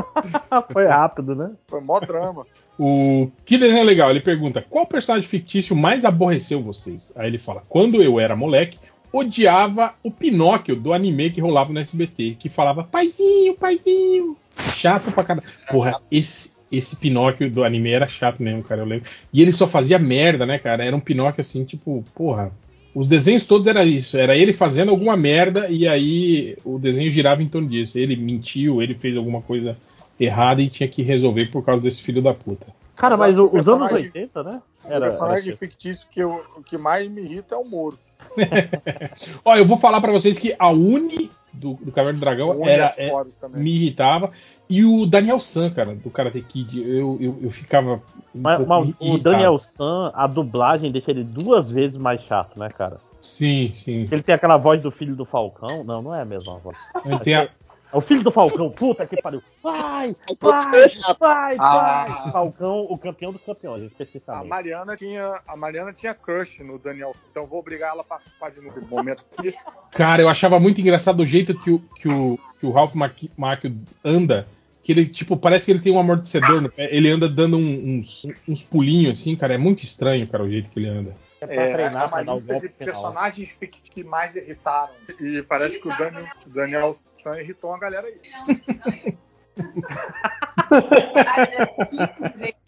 Foi 0.73 0.87
rápido, 0.87 1.35
né? 1.35 1.53
Foi 1.67 1.81
mó 1.81 1.99
drama. 1.99 2.47
O 2.79 3.31
que 3.45 3.59
desenho 3.59 3.85
legal? 3.85 4.11
Ele 4.11 4.21
pergunta: 4.21 4.65
qual 4.69 4.87
personagem 4.87 5.29
fictício 5.29 5.75
mais 5.75 6.05
aborreceu 6.05 6.63
vocês? 6.63 7.13
Aí 7.17 7.27
ele 7.27 7.39
fala: 7.39 7.63
quando 7.69 8.03
eu 8.03 8.21
era 8.21 8.37
moleque, 8.37 8.79
odiava 9.13 9.95
o 10.03 10.11
Pinóquio 10.11 10.77
do 10.77 10.93
anime 10.93 11.31
que 11.31 11.41
rolava 11.41 11.73
no 11.73 11.81
SBT, 11.81 12.37
que 12.39 12.49
falava 12.49 12.85
paizinho, 12.85 13.55
paizinho. 13.55 14.37
Chato 14.75 15.11
pra 15.13 15.25
caralho. 15.25 15.47
Porra, 15.69 16.01
esse, 16.11 16.53
esse 16.71 16.97
Pinóquio 16.97 17.51
do 17.51 17.65
anime 17.65 17.91
era 17.91 18.07
chato 18.07 18.43
mesmo, 18.43 18.63
cara, 18.63 18.83
eu 18.83 18.87
lembro. 18.87 19.11
E 19.33 19.43
ele 19.43 19.53
só 19.53 19.67
fazia 19.67 19.99
merda, 19.99 20.47
né, 20.47 20.59
cara? 20.59 20.85
Era 20.85 20.95
um 20.95 21.01
Pinóquio 21.01 21.41
assim, 21.41 21.65
tipo, 21.65 22.05
porra. 22.15 22.53
Os 22.95 23.07
desenhos 23.07 23.47
todos 23.47 23.67
era 23.69 23.85
isso, 23.85 24.19
era 24.19 24.37
ele 24.37 24.53
fazendo 24.53 24.91
alguma 24.91 25.17
merda 25.17 25.69
e 25.69 25.87
aí 25.87 26.57
o 26.65 26.79
desenho 26.79 27.11
girava 27.11 27.43
em 27.43 27.49
torno 27.49 27.69
disso. 27.69 27.99
Ele 27.99 28.17
mentiu, 28.17 28.83
ele 28.83 28.95
fez 28.95 29.17
alguma 29.17 29.41
coisa 29.41 29.77
errada 30.19 30.61
e 30.61 30.69
tinha 30.69 30.89
que 30.89 31.03
resolver 31.03 31.47
por 31.47 31.65
causa 31.65 31.83
desse 31.83 32.03
filho 32.03 32.21
da 32.21 32.35
puta. 32.35 32.67
Cara, 32.97 33.17
mas 33.17 33.39
o- 33.39 33.45
o 33.47 33.59
os 33.59 33.69
anos 33.69 33.89
personagem- 33.89 34.11
80, 34.15 34.43
né? 34.43 34.61
O 34.85 34.89
Era, 34.93 35.01
personagem 35.09 35.49
era- 35.49 35.57
fictício 35.57 36.07
que, 36.11 36.21
eu, 36.21 36.43
o 36.57 36.63
que 36.63 36.77
mais 36.77 37.11
me 37.11 37.23
irrita 37.23 37.55
é 37.55 37.59
o 37.59 37.65
Moro. 37.65 37.99
Ó, 39.45 39.57
eu 39.57 39.65
vou 39.65 39.79
falar 39.79 40.01
pra 40.01 40.13
vocês 40.13 40.39
que 40.39 40.55
a 40.59 40.71
Uni 40.71 41.31
do, 41.53 41.75
do 41.75 41.93
Caverna 41.93 42.19
do 42.19 42.21
Dragão 42.21 42.51
Uni 42.51 42.69
era, 42.71 42.95
é 42.97 43.09
é- 43.09 43.25
me 43.55 43.71
irritava. 43.71 44.31
E 44.69 44.85
o 44.85 45.05
Daniel 45.07 45.41
San, 45.41 45.71
cara, 45.71 45.95
do 45.95 46.11
Karate 46.11 46.41
Kid, 46.43 46.81
eu, 46.81 47.19
eu, 47.21 47.39
eu 47.43 47.51
ficava. 47.51 48.03
Um 48.35 48.41
Mas, 48.41 48.57
pouco 48.59 48.69
mas 48.69 48.95
o. 49.01 49.19
Daniel 49.19 49.59
San, 49.59 50.13
a 50.15 50.27
dublagem 50.27 50.93
deixa 50.93 51.11
ele 51.11 51.25
duas 51.25 51.71
vezes 51.71 51.97
mais 51.97 52.23
chato, 52.23 52.59
né, 52.59 52.69
cara? 52.69 52.99
Sim, 53.21 53.75
sim. 53.77 54.09
Ele 54.11 54.23
tem 54.23 54.35
aquela 54.35 54.57
voz 54.57 54.81
do 54.81 54.91
filho 54.91 55.15
do 55.15 55.25
Falcão. 55.25 55.85
Não, 55.85 56.01
não 56.01 56.15
é 56.15 56.23
a 56.23 56.25
mesma 56.25 56.59
voz. 56.59 56.77
Ele 57.05 57.19
tem 57.19 57.35
a- 57.35 57.49
É 57.93 57.97
o 57.97 58.01
filho 58.01 58.23
do 58.23 58.31
Falcão, 58.31 58.71
puta 58.71 59.05
que 59.07 59.21
pariu. 59.21 59.43
Vai, 59.63 60.15
vai, 60.41 60.89
vai, 61.19 61.57
Ah. 61.59 62.05
vai. 62.23 62.33
Falcão, 62.33 62.87
o 62.89 62.97
campeão 62.97 63.33
dos 63.33 63.43
campeões, 63.43 63.83
A 63.83 63.87
especificamente. 63.87 64.49
Mariana 64.49 64.97
tinha, 64.97 65.41
a 65.47 65.57
Mariana 65.57 65.93
tinha 65.93 66.15
crush 66.15 66.63
no 66.63 66.79
Daniel, 66.79 67.15
então 67.31 67.47
vou 67.47 67.59
obrigar 67.59 67.91
ela 67.91 68.03
a 68.03 68.05
participar 68.05 68.51
de 68.51 68.61
novo 68.61 68.81
momento 68.87 69.25
aqui. 69.37 69.55
Cara, 69.93 70.23
eu 70.23 70.29
achava 70.29 70.61
muito 70.61 70.81
engraçado 70.81 71.21
o 71.21 71.27
jeito 71.27 71.59
que 71.59 71.71
o, 71.71 71.79
que 71.97 72.09
o, 72.09 72.39
que 72.61 72.67
o 72.67 72.71
Ralph 72.71 72.95
Mac- 72.95 73.31
Macchio 73.37 73.77
anda. 74.05 74.47
Que 74.83 74.93
ele, 74.93 75.07
tipo, 75.07 75.37
parece 75.37 75.67
que 75.67 75.73
ele 75.73 75.81
tem 75.81 75.93
um 75.93 75.99
amortecedor 75.99 76.61
no 76.63 76.71
pé. 76.71 76.89
Ele 76.91 77.11
anda 77.11 77.29
dando 77.29 77.59
um- 77.59 77.99
uns, 77.99 78.27
uns 78.49 78.63
pulinhos 78.63 79.19
assim, 79.21 79.37
cara. 79.37 79.53
É 79.55 79.59
muito 79.59 79.83
estranho, 79.85 80.27
cara, 80.27 80.43
o 80.43 80.51
jeito 80.51 80.71
que 80.71 80.79
ele 80.79 80.89
anda. 80.89 81.15
É 81.41 81.47
pra 81.47 81.55
É, 81.55 81.73
treinar, 81.73 82.03
é 82.03 82.07
uma 82.23 82.35
lista 82.35 82.55
de 82.55 82.69
final. 82.69 82.77
personagens 82.79 83.57
que 83.85 84.05
mais 84.05 84.37
irritaram. 84.37 84.93
E 85.19 85.43
parece 85.43 85.81
que 85.81 85.89
o 85.89 85.97
Daniel, 85.97 86.27
Daniel 86.47 86.93
San 87.15 87.41
irritou 87.41 87.71
uma 87.71 87.79
galera 87.79 88.07
aí. 88.07 89.17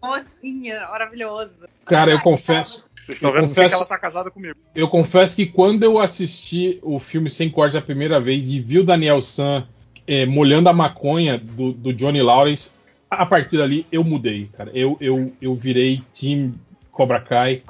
Mocinha, 0.02 0.80
maravilhoso. 0.88 1.60
Cara, 1.84 2.10
eu 2.10 2.20
confesso. 2.20 2.86
Vocês 3.04 3.16
estão 3.16 3.30
Eu 3.30 3.34
vendo 3.34 3.42
por 3.48 3.48
que 3.48 3.54
confesso, 3.56 3.74
ela 3.74 3.84
tá 3.86 3.98
casada 3.98 4.30
comigo. 4.30 4.56
eu 4.74 4.88
confesso 4.88 5.34
que 5.36 5.46
quando 5.46 5.82
eu 5.82 5.98
assisti 5.98 6.78
o 6.82 7.00
filme 7.00 7.28
Sem 7.28 7.50
Corte 7.50 7.76
a 7.76 7.82
primeira 7.82 8.20
vez 8.20 8.46
e 8.48 8.60
vi 8.60 8.78
o 8.78 8.84
Daniel 8.84 9.20
San 9.20 9.66
eh, 10.06 10.24
molhando 10.24 10.68
a 10.68 10.72
maconha 10.72 11.36
do, 11.36 11.72
do 11.72 11.92
Johnny 11.92 12.22
Lawrence, 12.22 12.74
a 13.10 13.26
partir 13.26 13.56
dali 13.58 13.86
eu 13.90 14.04
mudei, 14.04 14.48
cara. 14.56 14.70
Eu, 14.72 14.96
eu, 15.00 15.32
eu 15.42 15.54
virei 15.54 16.00
Team 16.18 16.52
Cobra 16.92 17.20
Kai 17.20 17.64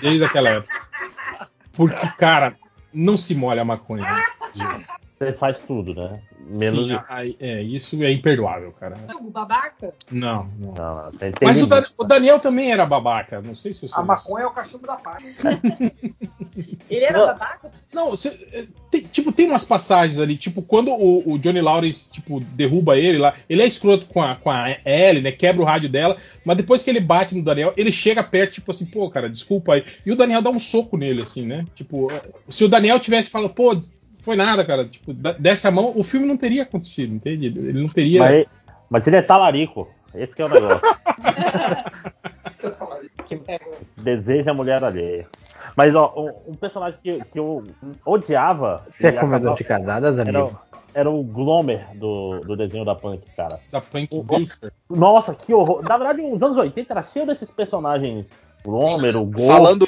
desde 0.00 0.24
aquela 0.24 0.50
época. 0.50 0.88
Porque, 1.72 2.06
cara, 2.18 2.54
não 2.92 3.16
se 3.16 3.34
molha 3.34 3.62
a 3.62 3.64
maconha. 3.64 4.06
gente. 4.54 4.86
Você 5.18 5.32
faz 5.32 5.58
tudo, 5.66 5.94
né? 5.94 6.20
Menos. 6.54 6.88
Sim, 6.88 6.98
aí- 7.08 7.36
é, 7.40 7.60
isso 7.62 8.00
é 8.02 8.10
imperdoável, 8.12 8.72
cara. 8.72 8.96
O 9.20 9.30
babaca? 9.30 9.92
Não, 10.10 10.44
não. 10.58 10.72
Não, 10.72 11.04
não, 11.04 11.10
tem, 11.12 11.32
tem 11.32 11.48
Mas 11.48 11.60
o. 11.60 11.66
Dan- 11.66 11.84
o 11.98 12.04
Daniel 12.04 12.38
também 12.38 12.70
era 12.72 12.86
babaca, 12.86 13.42
não 13.42 13.54
sei 13.54 13.74
se 13.74 13.86
você. 13.88 13.94
A 13.98 14.02
maconha 14.02 14.44
é 14.44 14.46
o 14.46 14.52
cachumbo 14.52 14.86
da 14.86 14.96
paz. 14.96 15.24
Ele 16.88 17.04
era 17.04 17.18
Não. 17.18 17.26
babaca? 17.26 17.70
Não, 17.92 18.16
cê- 18.16 18.48
é, 18.52 18.66
tem- 18.90 19.02
tipo, 19.02 19.32
tem 19.32 19.46
umas 19.48 19.64
passagens 19.64 20.18
ali, 20.20 20.36
tipo, 20.36 20.62
quando 20.62 20.90
o, 20.90 21.32
o 21.34 21.38
Johnny 21.38 21.60
Lawrence, 21.60 22.10
tipo, 22.10 22.40
derruba 22.40 22.96
ele 22.96 23.18
lá, 23.18 23.34
ele 23.48 23.62
é 23.62 23.66
escroto 23.66 24.06
com 24.06 24.22
a, 24.22 24.36
com 24.36 24.50
a 24.50 24.70
Ellie, 24.84 25.22
né? 25.22 25.32
Quebra 25.32 25.62
o 25.62 25.64
rádio 25.66 25.88
dela, 25.88 26.16
mas 26.44 26.56
depois 26.56 26.82
que 26.82 26.90
ele 26.90 27.00
bate 27.00 27.34
no 27.34 27.42
Daniel, 27.42 27.72
ele 27.76 27.92
chega 27.92 28.22
perto, 28.24 28.54
tipo 28.54 28.70
assim, 28.70 28.86
pô, 28.86 29.10
cara, 29.10 29.28
desculpa 29.28 29.74
aí. 29.74 29.84
E 30.06 30.12
o 30.12 30.16
Daniel 30.16 30.40
dá 30.42 30.50
um 30.50 30.60
soco 30.60 30.96
nele, 30.96 31.22
assim, 31.22 31.44
né? 31.44 31.64
Tipo, 31.74 32.10
é, 32.12 32.22
se 32.48 32.64
o 32.64 32.68
Daniel 32.68 32.98
tivesse 33.00 33.28
falado, 33.28 33.52
pô, 33.52 33.80
foi 34.22 34.36
nada, 34.36 34.64
cara, 34.64 34.84
tipo, 34.84 35.12
dessa 35.12 35.70
mão, 35.70 35.92
o 35.96 36.04
filme 36.04 36.26
não 36.26 36.36
teria 36.36 36.62
acontecido, 36.62 37.14
entende? 37.14 37.46
Ele 37.46 37.80
não 37.82 37.88
teria. 37.88 38.20
Mas, 38.20 38.46
mas 38.90 39.06
ele 39.06 39.16
é 39.16 39.22
talarico. 39.22 39.88
Esse 40.14 40.34
que 40.34 40.42
é 40.42 40.46
o 40.46 40.48
negócio. 40.48 40.80
Deseja 43.96 44.50
a 44.50 44.54
mulher 44.54 44.82
alheia. 44.82 45.26
Mas, 45.76 45.94
ó, 45.94 46.12
um, 46.16 46.52
um 46.52 46.54
personagem 46.54 46.98
que, 47.02 47.22
que 47.24 47.38
eu 47.38 47.64
odiava. 48.04 48.84
Você 48.90 49.08
é 49.08 49.12
comedor 49.12 49.56
de 49.56 49.64
casadas, 49.64 50.18
Era, 50.18 50.38
amigo? 50.40 50.56
o- 50.64 50.68
era 50.94 51.10
o 51.10 51.22
Glomer 51.22 51.86
do, 51.96 52.40
do 52.40 52.56
desenho 52.56 52.84
da 52.84 52.94
Punk, 52.94 53.22
cara. 53.36 53.60
Da 53.70 53.80
Punk 53.80 54.08
Booster. 54.22 54.72
Nossa, 54.88 55.34
que 55.34 55.52
horror. 55.54 55.82
Na 55.82 55.96
verdade, 55.96 56.22
nos 56.22 56.42
anos 56.42 56.56
80 56.56 56.92
era 56.92 57.02
cheio 57.04 57.26
desses 57.26 57.50
personagens. 57.50 58.26
Glomer, 58.64 59.16
o 59.16 59.24
Gol. 59.26 59.46
Falando. 59.46 59.86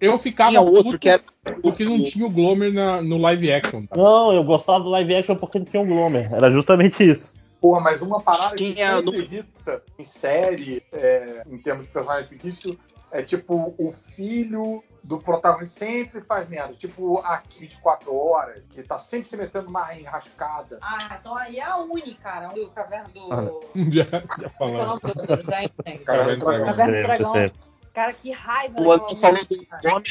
Eu 0.00 0.16
ficava 0.18 0.50
Tinha 0.50 0.60
outro 0.60 0.84
puto 0.84 0.98
que 0.98 1.08
era. 1.08 1.22
porque 1.62 1.84
não 1.84 2.02
tinha 2.04 2.24
o 2.26 2.30
Glomer 2.30 2.72
na- 2.72 3.02
no 3.02 3.18
live 3.18 3.52
action. 3.52 3.84
tá? 3.86 3.96
Não, 3.96 4.32
eu 4.32 4.44
gostava 4.44 4.80
do 4.84 4.90
live 4.90 5.14
action 5.16 5.36
porque 5.36 5.58
não 5.58 5.66
tinha 5.66 5.82
um 5.82 5.86
Glomer. 5.86 6.32
Era 6.32 6.50
justamente 6.50 7.02
isso. 7.02 7.34
Porra, 7.60 7.80
mas 7.80 8.00
uma 8.00 8.20
parada 8.20 8.54
que 8.54 8.74
sempre 8.76 9.02
no- 9.02 9.14
irrita 9.14 9.82
em 9.98 10.04
série, 10.04 10.82
é, 10.92 11.42
em 11.50 11.58
termos 11.58 11.86
de 11.86 11.92
personagem 11.92 12.28
fictício, 12.28 12.78
é 13.10 13.22
tipo 13.22 13.74
o 13.76 13.90
filho 13.90 14.84
do 15.02 15.18
protagonista 15.18 15.80
sempre 15.84 16.20
faz 16.20 16.48
merda. 16.48 16.74
Tipo 16.74 17.18
aqui 17.24 17.60
24 17.60 18.14
horas, 18.14 18.62
que 18.70 18.80
tá 18.82 18.98
sempre 19.00 19.28
se 19.28 19.36
metendo 19.36 19.64
numa 19.64 19.92
enrascada. 19.98 20.78
Ah, 20.80 21.16
então 21.18 21.34
aí 21.36 21.58
é 21.58 21.64
a 21.64 21.78
Uni, 21.78 22.14
cara. 22.22 22.50
O 22.56 22.68
caverna 22.68 23.08
do. 23.12 23.60
Já, 23.90 24.04
já 24.04 24.50
Como 24.58 24.76
é 24.76 24.80
é 24.80 24.86
o 24.86 25.00
gente? 25.86 26.04
Caverna 26.04 26.36
do 26.36 26.44
Dragão. 26.44 26.64
Caverna 26.66 26.72
do 26.72 26.76
Sempre, 26.76 27.02
Dragão. 27.02 27.32
Cara, 27.98 28.12
que 28.12 28.30
raiva. 28.30 28.80
O 28.80 28.96
daquela 28.96 29.02
André 29.02 29.16
falou 29.16 29.44
do 29.44 29.88
nome. 29.90 30.04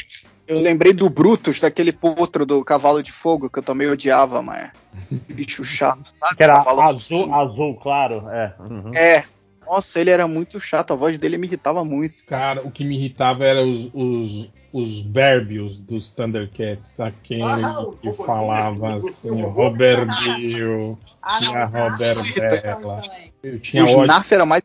Eu 0.46 0.60
lembrei 0.60 0.92
do 0.92 1.08
Brutus, 1.08 1.58
daquele 1.58 1.90
potro 1.90 2.44
do 2.44 2.62
cavalo 2.62 3.02
de 3.02 3.10
fogo, 3.10 3.48
que 3.48 3.60
eu 3.60 3.62
também 3.62 3.88
odiava, 3.88 4.42
mas. 4.42 4.72
Bicho 5.26 5.64
chato, 5.64 6.06
sabe? 6.06 6.36
Que 6.36 6.42
era 6.42 6.58
Cavalo 6.58 6.82
azul, 6.82 7.34
azul, 7.34 7.74
claro. 7.76 8.28
É. 8.28 8.54
uhum. 8.60 8.94
É. 8.94 9.24
Nossa, 9.66 10.00
ele 10.00 10.10
era 10.10 10.28
muito 10.28 10.60
chato, 10.60 10.92
a 10.92 10.96
voz 10.96 11.16
dele 11.18 11.38
me 11.38 11.46
irritava 11.46 11.82
muito. 11.82 12.26
Cara, 12.26 12.60
o 12.60 12.70
que 12.70 12.84
me 12.84 12.94
irritava 12.94 13.42
era 13.46 13.64
os, 13.64 13.90
os, 13.94 14.50
os 14.70 15.00
verbios 15.00 15.78
dos 15.78 16.10
Thundercats, 16.10 17.00
aquele 17.00 17.42
Ah, 17.42 17.80
o 17.80 17.92
que 17.92 18.08
robozinho, 18.08 18.26
falava 18.26 18.80
o 18.80 18.96
assim, 18.96 19.30
robô. 19.42 19.62
Robertinho, 19.62 20.94
Ah, 21.22 21.38
tinha 21.38 21.60
não, 21.60 21.68
tá. 21.68 21.88
Robertella. 21.88 23.02
Eu 23.42 23.58
tinha 23.58 23.84
o 23.84 23.98
ódio. 23.98 24.34
Era 24.34 24.44
mais 24.44 24.62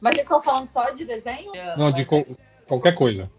Mas 0.00 0.14
vocês 0.14 0.24
estão 0.26 0.42
falando 0.42 0.68
só 0.68 0.90
de 0.90 1.04
desenho? 1.04 1.52
Não, 1.76 1.90
de 1.90 2.04
qual- 2.04 2.24
qualquer 2.66 2.94
coisa. 2.94 3.30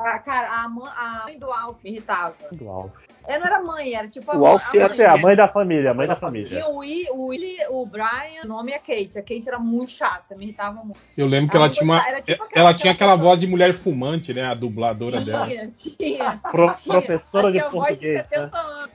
Ah, 0.00 0.18
cara, 0.20 0.62
a, 0.62 0.68
mãe- 0.68 0.92
a 0.96 1.22
mãe 1.24 1.38
do 1.38 1.50
Alf 1.50 1.82
me 1.82 1.90
irritava. 1.90 2.34
Do 2.52 2.68
Alf. 2.68 2.92
Ela 3.26 3.40
não 3.40 3.46
era 3.46 3.62
mãe, 3.62 3.94
era 3.94 4.08
tipo 4.08 4.30
a, 4.30 4.34
O 4.36 4.40
mãe- 4.40 4.52
Alf 4.52 4.64
a 4.72 4.76
era- 4.80 4.88
mãe. 4.88 5.00
É, 5.00 5.06
a 5.06 5.16
mãe 5.18 5.36
da 5.36 5.48
família, 5.48 5.90
a 5.90 5.94
mãe 5.94 6.06
da 6.06 6.16
família. 6.16 6.48
Tinha 6.48 6.68
o 6.68 6.78
Willy, 6.78 7.10
o, 7.10 7.26
Willy, 7.26 7.56
o 7.68 7.84
Brian, 7.84 8.44
o 8.44 8.46
nome 8.48 8.72
é 8.72 8.78
Kate. 8.78 9.18
A 9.18 9.22
Kate 9.22 9.48
era 9.48 9.58
muito 9.58 9.90
chata, 9.90 10.34
me 10.36 10.44
irritava 10.44 10.82
muito. 10.84 10.98
Eu 11.16 11.26
lembro 11.26 11.50
que 11.50 11.56
ela 11.56 11.66
não 11.66 11.74
tinha 11.74 11.84
uma. 11.84 12.08
era 12.08 12.22
tipo 12.22 12.42
aquela- 12.44 12.68
Ela 12.68 12.74
tinha 12.78 12.92
aquela 12.92 13.16
voz 13.16 13.38
de 13.40 13.46
mulher 13.46 13.74
fumante, 13.74 14.32
né? 14.32 14.44
A 14.44 14.54
dubladora 14.54 15.20
dela. 15.20 15.46
Tinha, 15.46 15.68
tinha. 15.68 16.38
Pro- 16.50 16.72
tinha. 16.74 16.92
professora 17.00 17.48
Ela 17.48 17.52
de 17.52 17.58
tinha 17.58 17.68
voz 17.70 17.98
de 18.00 18.06
português, 18.06 18.28
70 18.28 18.58
anos. 18.58 18.90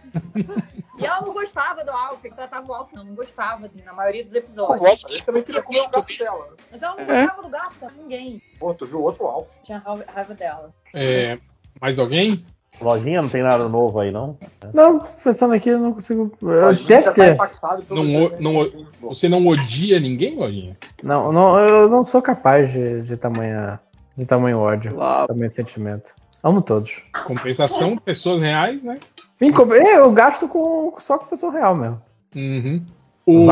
E 1.04 1.08
ela 1.08 1.22
não 1.22 1.34
gostava 1.34 1.84
do 1.84 1.92
Alf, 1.92 2.22
que 2.22 2.30
tratava 2.34 2.72
o 2.72 2.74
Alf, 2.74 2.92
não, 2.94 3.04
não 3.04 3.16
gostava 3.16 3.68
dele, 3.68 3.84
na 3.86 3.94
maioria 3.94 4.24
dos 4.24 4.34
episódios. 4.34 4.82
O 4.82 4.86
Alf 4.90 5.26
também 5.26 5.44
queria 5.44 5.62
comer 5.62 5.82
o 5.82 5.90
gato 5.90 6.18
dela. 6.18 6.48
Mas 6.72 6.82
ela 6.82 6.96
não 6.96 7.04
É. 7.04 7.22
gostava 7.26 7.42
do 7.44 7.50
gato, 7.50 7.76
ninguém. 7.98 8.42
Pô, 8.60 8.74
tu 8.74 8.86
viu 8.86 9.02
outro 9.02 9.26
Alf? 9.26 9.48
Tinha 9.64 9.78
raiva 9.80 10.04
raiva 10.08 10.34
dela. 10.34 10.70
É, 10.94 11.38
mais 11.82 12.00
alguém? 12.00 12.44
Lojinha 12.82 13.22
não 13.22 13.30
tem 13.30 13.44
nada 13.44 13.70
novo 13.70 14.00
aí, 14.00 14.12
não? 14.12 14.36
Não, 14.74 15.00
pensando 15.24 15.54
aqui, 15.54 15.70
eu 15.70 15.78
não 15.78 15.94
consigo. 15.94 16.32
Eu 16.42 16.66
A 16.66 16.74
gente 16.74 16.88
deve 16.88 17.04
já 17.04 17.12
tá 17.12 17.14
ter. 17.14 17.34
impactado 17.34 17.84
pelo 17.84 18.04
Não, 18.04 18.26
o- 18.26 18.42
não, 18.42 18.86
você 19.10 19.30
não 19.30 19.46
odia 19.46 20.00
ninguém, 20.00 20.36
Lojinha? 20.36 20.76
Não, 21.04 21.32
não, 21.32 21.60
eu 21.60 21.88
não 21.88 22.04
sou 22.04 22.20
capaz 22.22 22.72
de, 22.72 23.04
de 23.04 23.16
tamanha. 23.16 23.80
De 24.18 24.26
tamanho 24.26 24.60
ódio, 24.60 24.96
Lá, 24.96 25.28
tamanho 25.28 25.50
sentimento. 25.50 26.06
Amo 26.44 26.62
todos. 26.62 26.92
Compensação, 27.26 27.96
pessoas 27.98 28.42
reais, 28.42 28.84
né? 28.84 29.00
É, 29.40 29.98
Eu 29.98 30.12
gasto 30.12 30.48
com, 30.48 30.94
só 31.00 31.18
com 31.18 31.26
pessoa 31.26 31.52
real 31.52 31.76
mesmo. 31.76 32.02
Uhum. 32.36 32.86
O. 33.26 33.48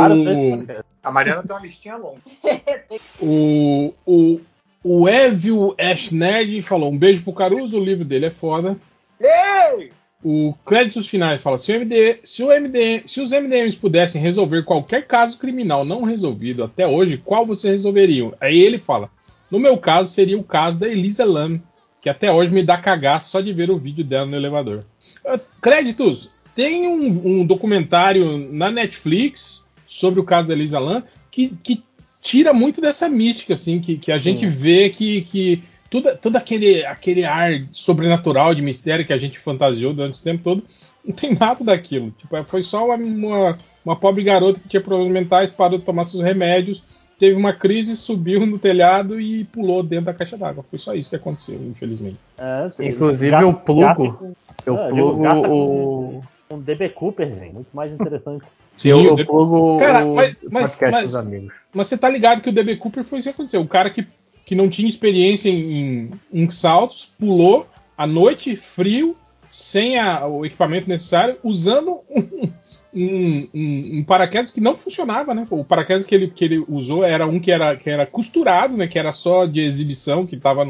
A 1.03 1.11
Mariana 1.11 1.43
tem 1.43 1.55
uma 1.55 1.61
listinha 1.61 1.97
longa. 1.97 2.21
o, 3.19 3.93
o, 4.05 4.41
o 4.83 5.09
Evil 5.09 5.75
Ash 5.79 6.11
Nerd 6.11 6.61
falou: 6.61 6.91
um 6.91 6.97
beijo 6.97 7.23
pro 7.23 7.33
Caruso, 7.33 7.79
o 7.79 7.83
livro 7.83 8.05
dele 8.05 8.27
é 8.27 8.31
foda. 8.31 8.77
Ei! 9.19 9.91
O 10.23 10.53
Créditos 10.65 11.07
Finais 11.07 11.41
fala: 11.41 11.57
se, 11.57 11.71
o 11.71 11.75
MD, 11.75 12.19
se, 12.23 12.43
o 12.43 12.51
MD, 12.51 13.03
se 13.07 13.19
os 13.19 13.31
MDMs 13.31 13.75
pudessem 13.75 14.21
resolver 14.21 14.63
qualquer 14.63 15.07
caso 15.07 15.39
criminal 15.39 15.83
não 15.83 16.03
resolvido 16.03 16.63
até 16.63 16.85
hoje, 16.85 17.17
qual 17.17 17.45
vocês 17.45 17.73
resolveriam? 17.73 18.33
Aí 18.39 18.59
ele 18.59 18.77
fala: 18.77 19.09
no 19.49 19.59
meu 19.59 19.77
caso, 19.77 20.09
seria 20.09 20.37
o 20.37 20.43
caso 20.43 20.77
da 20.77 20.87
Elisa 20.87 21.25
Lam, 21.25 21.59
que 21.99 22.09
até 22.09 22.31
hoje 22.31 22.51
me 22.51 22.61
dá 22.61 22.77
cagaço 22.77 23.31
só 23.31 23.41
de 23.41 23.51
ver 23.51 23.71
o 23.71 23.79
vídeo 23.79 24.03
dela 24.03 24.27
no 24.27 24.35
elevador. 24.35 24.85
Ah, 25.25 25.39
Créditos: 25.61 26.29
tem 26.55 26.87
um, 26.87 27.41
um 27.41 27.45
documentário 27.45 28.37
na 28.51 28.69
Netflix 28.71 29.65
sobre 29.87 30.19
o 30.19 30.23
caso 30.23 30.47
da 30.47 30.53
Elisa 30.53 30.79
Lam 30.79 31.03
que, 31.29 31.49
que 31.63 31.83
tira 32.21 32.53
muito 32.53 32.81
dessa 32.81 33.09
mística, 33.09 33.53
assim, 33.53 33.79
que, 33.79 33.97
que 33.97 34.11
a 34.11 34.17
gente 34.17 34.45
vê 34.45 34.89
que, 34.89 35.21
que 35.21 35.63
tudo, 35.89 36.15
todo 36.17 36.35
aquele, 36.35 36.85
aquele 36.85 37.23
ar 37.23 37.67
sobrenatural 37.71 38.53
de 38.53 38.61
mistério 38.61 39.05
que 39.05 39.13
a 39.13 39.17
gente 39.17 39.39
fantasiou 39.39 39.93
durante 39.93 40.15
esse 40.15 40.23
tempo 40.23 40.43
todo, 40.43 40.63
não 41.03 41.13
tem 41.13 41.33
nada 41.33 41.63
daquilo. 41.63 42.11
Tipo, 42.11 42.43
foi 42.45 42.61
só 42.63 42.85
uma, 42.85 42.95
uma, 42.95 43.57
uma 43.83 43.95
pobre 43.95 44.23
garota 44.23 44.59
que 44.59 44.69
tinha 44.69 44.81
problemas 44.81 45.13
mentais, 45.13 45.49
parou 45.49 45.79
de 45.79 45.85
tomar 45.85 46.05
seus 46.05 46.23
remédios, 46.23 46.83
teve 47.21 47.35
uma 47.37 47.53
crise, 47.53 47.95
subiu 47.95 48.47
no 48.47 48.57
telhado 48.57 49.21
e 49.21 49.43
pulou 49.43 49.83
dentro 49.83 50.05
da 50.05 50.13
caixa 50.13 50.35
d'água. 50.35 50.65
Foi 50.67 50.79
só 50.79 50.95
isso 50.95 51.11
que 51.11 51.15
aconteceu, 51.15 51.55
infelizmente. 51.63 52.17
É, 52.35 52.71
Inclusive 52.79 53.29
gasta- 53.29 53.45
eu 53.47 53.53
plugo. 53.53 54.13
com- 54.13 54.33
Eu 54.65 54.75
plugo 54.89 55.27
o. 55.47 56.23
com 56.49 56.55
um 56.55 56.59
DB 56.59 56.89
Cooper, 56.89 57.27
gente. 57.33 57.53
Muito 57.53 57.67
mais 57.73 57.91
interessante. 57.93 58.43
Eu, 58.83 58.99
eu 59.03 59.15
de- 59.15 59.25
plugo 59.25 59.77
Cara, 59.77 60.03
o 60.05 60.15
mas- 60.15 60.35
mas- 60.49 60.71
podcast 60.71 60.91
mas- 60.91 61.03
dos 61.03 61.15
amigos. 61.15 61.53
Mas 61.71 61.85
você 61.87 61.95
tá 61.97 62.09
ligado 62.09 62.41
que 62.41 62.49
o 62.49 62.51
DB 62.51 62.77
Cooper 62.77 63.03
foi 63.03 63.19
isso 63.19 63.29
que 63.29 63.33
aconteceu. 63.35 63.61
O 63.61 63.67
cara 63.67 63.91
que, 63.91 64.07
que 64.43 64.55
não 64.55 64.67
tinha 64.69 64.89
experiência 64.89 65.49
em, 65.49 65.71
em, 65.71 66.11
em 66.33 66.49
saltos 66.49 67.11
pulou 67.19 67.67
à 67.95 68.07
noite, 68.07 68.55
frio, 68.55 69.15
sem 69.51 69.99
a- 69.99 70.25
o 70.25 70.43
equipamento 70.45 70.89
necessário, 70.89 71.35
usando 71.43 71.99
um, 72.09 72.49
um- 72.93 73.47
um- 73.53 73.89
um 73.99 74.03
paraquedas 74.03 74.51
que 74.51 74.59
não 74.61 74.77
funcionava, 74.77 75.33
né? 75.33 75.45
O 75.49 75.63
paraquedas 75.63 76.05
que 76.05 76.13
ele, 76.15 76.27
que 76.27 76.43
ele 76.45 76.63
usou 76.67 77.03
era 77.03 77.25
um 77.25 77.39
que 77.39 77.51
era, 77.51 77.75
que 77.75 77.89
era 77.89 78.05
costurado, 78.05 78.75
né? 78.77 78.87
Que 78.87 78.99
era 78.99 79.11
só 79.11 79.45
de 79.45 79.61
exibição, 79.61 80.25
que 80.25 80.35
estava 80.35 80.65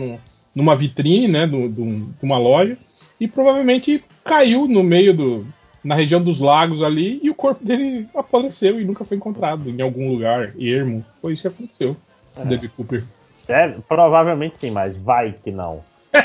numa 0.55 0.75
vitrine, 0.75 1.27
né? 1.27 1.47
Do, 1.47 1.67
do- 1.69 2.05
de 2.05 2.23
uma 2.23 2.37
loja. 2.37 2.77
E 3.19 3.27
provavelmente 3.27 4.03
caiu 4.23 4.67
no 4.67 4.83
meio 4.83 5.13
do. 5.15 5.45
na 5.83 5.95
região 5.95 6.21
dos 6.23 6.39
lagos 6.39 6.83
ali, 6.83 7.19
e 7.23 7.29
o 7.29 7.33
corpo 7.35 7.65
dele 7.65 8.05
apodreceu 8.15 8.79
e 8.79 8.85
nunca 8.85 9.03
foi 9.03 9.17
encontrado 9.17 9.67
em 9.67 9.81
algum 9.81 10.09
lugar 10.11 10.53
ermo. 10.59 11.03
Foi 11.21 11.33
isso 11.33 11.41
que 11.41 11.47
aconteceu. 11.47 11.97
com 12.35 12.43
o 12.43 12.45
David 12.45 12.71
Cooper. 12.77 13.03
Sério? 13.39 13.83
Provavelmente 13.87 14.55
sim, 14.59 14.69
mas 14.71 14.95
vai 14.95 15.33
que 15.43 15.49
não. 15.51 15.83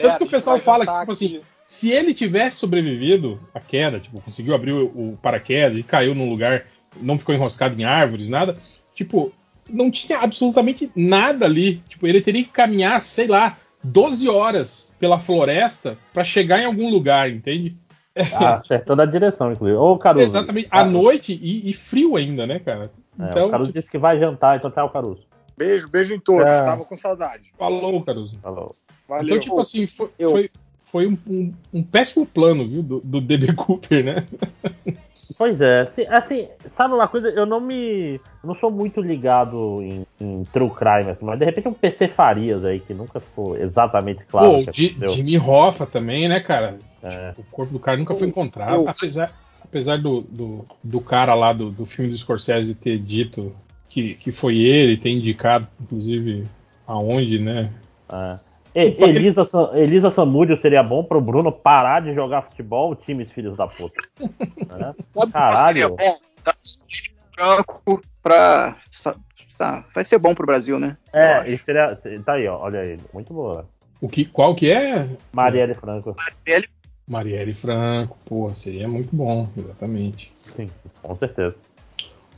Tanto 0.00 0.18
que 0.18 0.24
o 0.24 0.28
pessoal 0.30 0.58
fala 0.60 0.86
que, 0.86 1.00
tipo 1.00 1.12
assim, 1.12 1.40
se 1.64 1.90
ele 1.90 2.12
tivesse 2.12 2.58
sobrevivido 2.58 3.40
à 3.54 3.60
queda, 3.60 3.98
tipo, 3.98 4.20
conseguiu 4.20 4.54
abrir 4.54 4.72
o, 4.72 5.18
paraquedas 5.22 5.78
e 5.78 5.82
caiu 5.82 6.14
num 6.14 6.28
lugar, 6.28 6.66
não 7.00 7.18
ficou 7.18 7.34
enroscado 7.34 7.80
em 7.80 7.84
árvores, 7.84 8.28
nada, 8.28 8.56
tipo, 8.94 9.32
não 9.68 9.90
tinha 9.90 10.18
absolutamente 10.18 10.90
nada 10.94 11.46
ali. 11.46 11.76
Tipo, 11.88 12.06
ele 12.06 12.20
teria 12.20 12.44
que 12.44 12.50
caminhar, 12.50 13.00
sei 13.02 13.26
lá, 13.26 13.56
12 13.82 14.28
horas 14.28 14.94
pela 14.98 15.18
floresta 15.18 15.96
pra 16.12 16.22
chegar 16.22 16.60
em 16.60 16.66
algum 16.66 16.90
lugar, 16.90 17.30
entende? 17.30 17.76
Ah, 18.32 18.58
acertou 18.58 18.94
da 18.94 19.04
direção, 19.04 19.50
inclusive. 19.50 19.76
Ô, 19.76 19.98
Caruso. 19.98 20.24
Exatamente, 20.24 20.68
à 20.70 20.84
noite 20.84 21.36
e, 21.42 21.68
e 21.68 21.72
frio 21.72 22.14
ainda, 22.14 22.46
né, 22.46 22.60
cara? 22.60 22.92
É, 23.18 23.24
Então, 23.24 23.48
o 23.48 23.50
Caruso 23.50 23.72
disse 23.72 23.90
que 23.90 23.98
vai 23.98 24.20
jantar, 24.20 24.56
então 24.56 24.70
tchau, 24.70 24.88
Caruso. 24.88 25.26
Beijo, 25.58 25.88
beijo 25.88 26.14
em 26.14 26.20
todos. 26.20 26.46
É. 26.46 26.62
Tava 26.62 26.84
com 26.84 26.96
saudade. 26.96 27.50
falou, 27.58 28.00
Caruso. 28.04 28.38
Falou. 28.40 28.76
Valeu. 29.08 29.24
Então, 29.24 29.38
tipo 29.40 29.60
assim, 29.60 29.88
foi, 29.88 30.10
foi, 30.16 30.50
foi 30.94 31.08
um, 31.08 31.18
um- 31.26 31.52
um 31.72 31.82
péssimo 31.82 32.24
plano, 32.24 32.68
viu, 32.68 32.80
do, 32.80 33.00
do 33.02 33.20
DB 33.20 33.52
Cooper, 33.58 34.04
né? 34.04 34.24
Pois 35.36 35.60
é, 35.60 35.80
assim, 35.80 36.04
assim, 36.08 36.48
sabe 36.68 36.94
uma 36.94 37.08
coisa? 37.08 37.26
Eu 37.30 37.44
não 37.44 37.58
me. 37.60 38.14
Eu 38.14 38.20
não 38.44 38.54
sou 38.54 38.70
muito 38.70 39.00
ligado 39.00 39.82
em, 39.82 40.06
em 40.20 40.44
true 40.52 40.70
crime, 40.70 41.10
assim, 41.10 41.24
mas 41.24 41.36
de 41.40 41.44
repente 41.44 41.66
um 41.66 41.72
PC 41.74 42.06
Farias 42.06 42.64
aí, 42.64 42.78
que 42.78 42.94
nunca 42.94 43.18
ficou 43.18 43.56
exatamente 43.56 44.22
claro. 44.26 44.64
Pô, 44.64 44.70
o. 44.70 45.08
Jimmy 45.08 45.36
Hoffa 45.36 45.84
também, 45.84 46.28
né, 46.28 46.38
cara? 46.38 46.78
É. 47.02 47.34
O 47.36 47.42
corpo 47.50 47.72
do 47.72 47.80
cara 47.80 47.96
nunca 47.96 48.14
foi 48.14 48.28
encontrado. 48.28 48.74
eu- 48.74 48.88
Apesar, 48.88 49.32
apesar 49.64 49.96
do, 49.98 50.20
do, 50.20 50.64
do 50.84 51.00
cara 51.00 51.34
lá 51.34 51.52
do, 51.52 51.72
do 51.72 51.84
filme 51.84 52.08
do 52.08 52.16
Scorsese 52.16 52.72
ter 52.76 52.98
dito 52.98 53.52
que, 53.90 54.14
que 54.14 54.30
foi 54.30 54.58
ele, 54.58 54.96
ter 54.96 55.10
indicado, 55.10 55.66
inclusive, 55.80 56.44
aonde, 56.86 57.40
né? 57.40 57.70
É. 58.08 58.38
E- 58.74 58.96
Elisa, 58.98 59.44
Sa- 59.44 59.70
Elisa 59.74 60.10
Samúdio 60.10 60.56
seria 60.56 60.82
bom 60.82 61.04
pro 61.04 61.20
Bruno 61.20 61.52
parar 61.52 62.00
de 62.00 62.12
jogar 62.14 62.42
futebol, 62.42 62.94
times 62.96 63.30
filhos 63.30 63.56
da 63.56 63.66
puta. 63.66 64.00
É. 64.74 64.92
Sabe 65.12 65.32
Caralho. 65.32 65.90
bom? 65.96 66.14
Dar 66.44 66.54
branco 67.36 68.00
pra. 68.22 68.76
Vai 69.94 70.02
ser 70.04 70.18
bom 70.18 70.34
pro 70.34 70.46
Brasil, 70.46 70.78
né? 70.80 70.96
É, 71.12 71.48
isso 71.48 71.64
seria. 71.64 71.96
Tá 72.24 72.32
aí, 72.32 72.48
ó, 72.48 72.58
olha 72.58 72.80
aí. 72.80 72.98
Muito 73.12 73.32
boa. 73.32 73.68
O 74.00 74.08
que, 74.08 74.24
qual 74.24 74.54
que 74.54 74.70
é? 74.70 75.08
Marielle 75.32 75.74
Franco. 75.74 76.16
Ele 76.44 76.68
Marielle 77.06 77.54
Franco, 77.54 78.18
pô, 78.24 78.52
seria 78.54 78.88
muito 78.88 79.14
bom, 79.14 79.48
exatamente. 79.56 80.32
Sim, 80.56 80.68
com 81.02 81.14
certeza. 81.16 81.54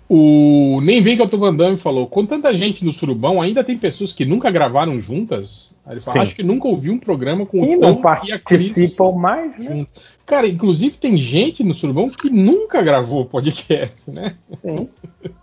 O 0.09 0.81
Nem 0.83 1.03
Vem 1.03 1.17
Que 1.17 1.23
Eu 1.23 1.29
Tô 1.29 1.37
Vandame 1.37 1.77
falou: 1.77 2.07
com 2.07 2.25
tanta 2.25 2.55
gente 2.55 2.85
no 2.85 2.93
Surubão, 2.93 3.43
ainda 3.43 3.65
tem 3.65 3.77
pessoas 3.77 4.13
que 4.13 4.25
nunca 4.25 4.51
gravaram 4.51 5.01
juntas? 5.01 5.75
Aí 5.85 5.95
ele 5.95 6.01
fala, 6.01 6.19
Sim. 6.19 6.23
acho 6.23 6.37
que 6.37 6.43
nunca 6.43 6.69
ouvi 6.69 6.91
um 6.91 6.99
programa 6.99 7.45
com 7.47 7.65
E 7.65 7.77
o 7.77 7.81
Tom 7.81 8.01
e 8.25 8.33
a 8.33 8.39
Cris 8.39 8.69
participam 8.69 9.13
mais, 9.13 9.53
né? 9.59 9.65
juntos. 9.77 10.05
Cara, 10.25 10.47
inclusive 10.47 10.97
tem 10.99 11.17
gente 11.17 11.65
no 11.65 11.75
Surubão 11.75 12.09
que 12.09 12.31
nunca 12.31 12.83
gravou 12.83 13.25
podcast, 13.25 14.11
né? 14.11 14.37
Sim. 14.63 14.89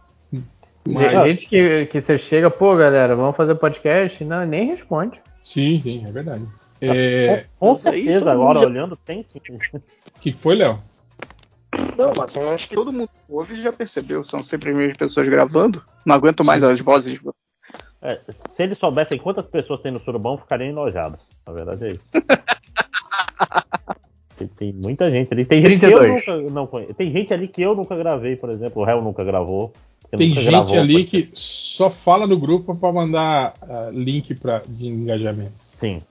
Mas- 0.85 1.11
Tem 1.11 1.29
gente 1.31 1.47
que, 1.47 1.85
que 1.85 2.01
você 2.01 2.17
chega, 2.17 2.49
pô, 2.49 2.75
galera, 2.75 3.15
vamos 3.15 3.37
fazer 3.37 3.55
podcast? 3.55 4.21
Não, 4.25 4.45
nem 4.45 4.67
responde. 4.67 5.17
Sim, 5.41 5.79
sim, 5.81 6.05
é 6.05 6.11
verdade. 6.11 6.43
É, 6.81 7.45
Com 7.57 7.69
aí 7.71 7.75
certeza, 7.77 8.29
agora 8.31 8.59
já- 8.59 8.65
olhando, 8.65 8.97
tem 8.97 9.23
sim. 9.25 9.39
O 9.39 10.19
que 10.21 10.33
que 10.33 10.39
foi, 10.39 10.55
Léo? 10.55 10.79
Não, 12.03 12.11
mas 12.17 12.35
eu 12.35 12.49
acho 12.49 12.67
que 12.67 12.75
todo 12.75 12.91
mundo 12.91 13.07
que 13.07 13.33
ouve 13.33 13.61
já 13.61 13.71
percebeu. 13.71 14.25
São 14.25 14.43
sempre 14.43 14.71
as 14.71 14.77
mesmas 14.77 14.97
pessoas 14.97 15.25
gravando. 15.29 15.81
Não 16.05 16.13
aguento 16.13 16.43
mais 16.43 16.61
as 16.61 16.81
vozes 16.81 17.13
de 17.13 17.19
vocês. 17.19 17.45
É, 18.01 18.19
se 18.55 18.61
eles 18.61 18.77
soubessem 18.77 19.17
quantas 19.17 19.45
pessoas 19.45 19.79
tem 19.79 19.89
no 19.89 20.01
Surubão, 20.01 20.37
ficariam 20.37 20.71
enojados. 20.71 21.21
Na 21.47 21.53
verdade 21.53 21.85
é 21.85 21.87
isso. 21.91 22.01
tem, 24.37 24.49
tem 24.49 24.73
muita 24.73 25.09
gente 25.09 25.33
ali. 25.33 25.45
Tem 25.45 25.61
gente 25.61 25.79
que 25.79 25.85
32. 25.85 26.27
eu 26.27 26.41
nunca 26.41 26.51
não. 26.51 26.67
Tem 26.93 27.09
gente 27.09 27.33
ali 27.33 27.47
que 27.47 27.61
eu 27.61 27.73
nunca 27.73 27.95
gravei, 27.95 28.35
por 28.35 28.49
exemplo. 28.49 28.81
O 28.81 28.85
réu 28.85 29.01
nunca 29.01 29.23
gravou. 29.23 29.71
que 30.11 30.17
Tem 30.17 30.27
nunca 30.27 30.41
gente 30.41 30.51
gravou, 30.51 30.77
ali 30.77 31.05
que 31.05 31.29
só 31.33 31.89
fala 31.89 32.27
no 32.27 32.37
grupo 32.37 32.75
pra 32.75 32.91
mandar 32.91 33.53
ah, 33.61 33.89
link 33.93 34.35
pra, 34.35 34.61
de 34.67 34.87
engajamento. 34.87 35.53
Sim. 35.79 36.01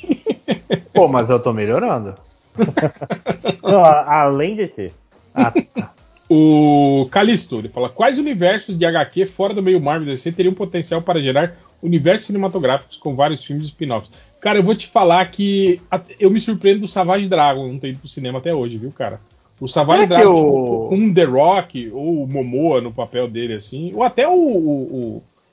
Pô, 0.94 1.06
mas 1.06 1.28
eu 1.28 1.38
tô 1.38 1.52
melhorando. 1.52 2.14
Não, 3.62 3.84
além 3.84 4.56
de 4.56 4.66
ter. 4.66 4.92
Ah, 5.34 5.52
O 6.32 7.08
Calisto, 7.10 7.58
ele 7.58 7.68
fala: 7.68 7.88
quais 7.88 8.16
universos 8.18 8.78
de 8.78 8.86
HQ 8.86 9.26
fora 9.26 9.52
do 9.52 9.62
meio 9.62 9.80
Marvel 9.80 10.06
DC 10.06 10.30
teriam 10.30 10.54
potencial 10.54 11.02
para 11.02 11.20
gerar 11.20 11.56
universos 11.82 12.28
cinematográficos 12.28 12.96
com 12.98 13.16
vários 13.16 13.42
filmes 13.44 13.64
e 13.64 13.68
spin-offs? 13.70 14.10
Cara, 14.40 14.58
eu 14.58 14.62
vou 14.62 14.76
te 14.76 14.86
falar 14.86 15.28
que 15.30 15.80
eu 16.20 16.30
me 16.30 16.40
surpreendo 16.40 16.82
do 16.82 16.88
Savage 16.88 17.28
Dragon 17.28 17.66
não 17.66 17.80
ter 17.80 17.88
ido 17.88 17.98
pro 17.98 18.08
cinema 18.08 18.38
até 18.38 18.54
hoje, 18.54 18.78
viu, 18.78 18.92
cara? 18.92 19.20
O 19.60 19.66
Savage 19.66 20.02
Dragon, 20.06 20.32
o- 20.32 20.36
tipo, 20.36 20.88
com 20.88 21.12
The 21.14 21.24
Rock 21.24 21.90
ou 21.92 22.22
o 22.22 22.26
Momoa 22.28 22.80
no 22.80 22.92
papel 22.92 23.26
dele, 23.28 23.54
assim, 23.54 23.92
ou 23.92 24.04
até 24.04 24.28
o, 24.28 24.32
o, 24.32 24.82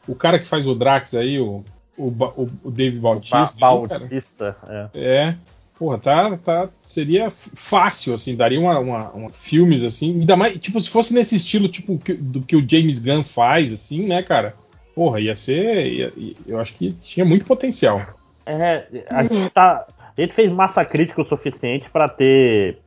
o, 0.07 0.11
o 0.11 0.15
cara 0.15 0.37
que 0.37 0.45
faz 0.45 0.67
o 0.67 0.75
Drax 0.75 1.15
aí, 1.15 1.39
o, 1.39 1.65
o, 1.97 2.11
Ba- 2.11 2.31
o, 2.37 2.47
o 2.63 2.69
David 2.71 2.99
Bautista. 3.01 3.35
Ba- 3.59 3.71
aí, 3.71 3.87
cara. 3.87 3.99
Bautista, 4.01 4.55
é. 4.69 4.89
É. 4.93 5.35
Porra, 5.77 5.97
tá, 5.99 6.37
tá, 6.37 6.69
seria 6.81 7.29
fácil, 7.29 8.15
assim, 8.15 8.35
daria 8.35 8.59
uma, 8.59 8.79
uma- 8.79 9.09
uma- 9.11 9.29
filmes, 9.29 9.83
assim, 9.83 10.19
ainda 10.21 10.35
mais, 10.35 10.57
tipo, 10.59 10.79
se 10.81 10.89
fosse 10.89 11.13
nesse 11.13 11.35
estilo, 11.35 11.67
tipo, 11.67 11.97
que- 11.99 12.13
do 12.15 12.41
que 12.41 12.55
o 12.55 12.67
James 12.67 12.97
Gunn 12.99 13.23
faz, 13.23 13.71
assim, 13.71 14.07
né, 14.07 14.23
cara? 14.23 14.55
Porra, 14.95 15.19
ia 15.19 15.35
ser, 15.35 15.85
ia- 15.85 16.13
ia- 16.17 16.35
eu 16.47 16.59
acho 16.59 16.73
que 16.73 16.93
tinha 16.93 17.23
muito 17.25 17.45
potencial. 17.45 18.01
É, 18.45 18.87
a 19.11 19.21
gente 19.23 19.49
tá. 19.51 19.85
A 20.17 20.21
gente 20.21 20.33
fez 20.33 20.51
massa 20.51 20.83
crítica 20.83 21.21
o 21.21 21.25
suficiente 21.25 21.87
pra 21.91 22.09
ter 22.09 22.79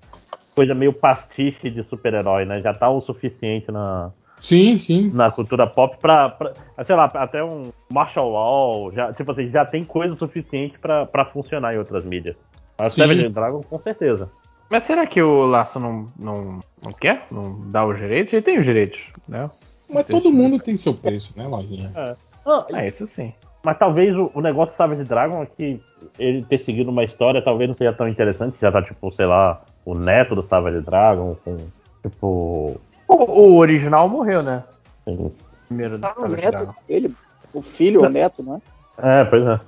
coisa 0.56 0.74
meio 0.74 0.92
pastiche 0.92 1.70
de 1.70 1.84
super-herói, 1.84 2.44
né? 2.44 2.60
Já 2.60 2.74
tá 2.74 2.90
o 2.90 3.00
suficiente 3.00 3.70
na, 3.70 4.10
Sim, 4.40 4.78
sim. 4.78 5.10
na 5.14 5.30
cultura 5.30 5.64
pop 5.68 5.96
pra, 6.00 6.28
pra- 6.30 6.52
sei 6.84 6.96
lá, 6.96 7.04
até 7.04 7.44
um 7.44 7.70
martial 7.88 8.28
law, 8.30 8.90
já, 8.92 9.12
tipo 9.12 9.30
assim, 9.30 9.48
já 9.48 9.64
tem 9.64 9.84
coisa 9.84 10.16
suficiente 10.16 10.76
pra 10.76 11.24
funcionar 11.32 11.72
em 11.74 11.78
outras 11.78 12.04
mídias. 12.04 12.34
Mas 12.80 12.92
Sim. 12.94 13.00
Savage 13.02 13.28
Dragon, 13.28 13.60
com 13.62 13.78
certeza. 13.78 14.30
Mas 14.70 14.84
será 14.84 15.06
que 15.06 15.20
o 15.20 15.46
Laço 15.46 15.78
não, 15.80 16.08
não, 16.18 16.60
não 16.82 16.92
quer? 16.92 17.26
Não 17.30 17.60
dá 17.70 17.84
os 17.84 17.98
direitos? 17.98 18.32
Ele 18.32 18.42
tem 18.42 18.58
os 18.58 18.64
direitos, 18.64 19.00
né? 19.28 19.50
Mas 19.92 20.06
todo 20.06 20.30
mundo 20.32 20.58
tem 20.60 20.76
seu 20.76 20.94
preço, 20.94 21.34
né, 21.36 21.46
Lojinha? 21.46 21.90
É. 21.94 22.14
Ah, 22.46 22.64
É, 22.74 22.88
isso 22.88 23.06
sim. 23.06 23.32
Mas 23.64 23.76
talvez 23.78 24.16
o, 24.16 24.30
o 24.32 24.40
negócio 24.40 24.72
do 24.74 24.76
Savage 24.76 25.04
Dragon 25.04 25.42
é 25.42 25.46
que 25.46 25.80
ele 26.18 26.42
ter 26.44 26.58
seguido 26.58 26.90
uma 26.90 27.04
história 27.04 27.42
talvez 27.42 27.68
não 27.68 27.74
seja 27.76 27.92
tão 27.92 28.08
interessante. 28.08 28.56
Já 28.60 28.70
tá, 28.72 28.80
tipo, 28.82 29.12
sei 29.12 29.26
lá, 29.26 29.60
o 29.84 29.94
neto 29.94 30.34
do 30.34 30.42
Savage 30.42 30.80
Dragon, 30.80 31.36
com, 31.44 31.56
tipo. 32.02 32.80
O, 33.08 33.14
o 33.14 33.56
original 33.58 34.08
morreu, 34.08 34.42
né? 34.42 34.62
Sim. 35.04 35.32
Primeiro 35.66 35.98
do 35.98 36.06
Ah, 36.06 36.14
o 36.16 36.28
neto 36.28 36.50
Dragon. 36.52 36.72
dele, 36.88 37.14
o 37.52 37.60
filho 37.60 38.00
ou 38.00 38.06
o 38.06 38.08
neto, 38.08 38.42
né? 38.42 38.62
É, 38.96 39.24
pois 39.24 39.44
é. 39.46 39.60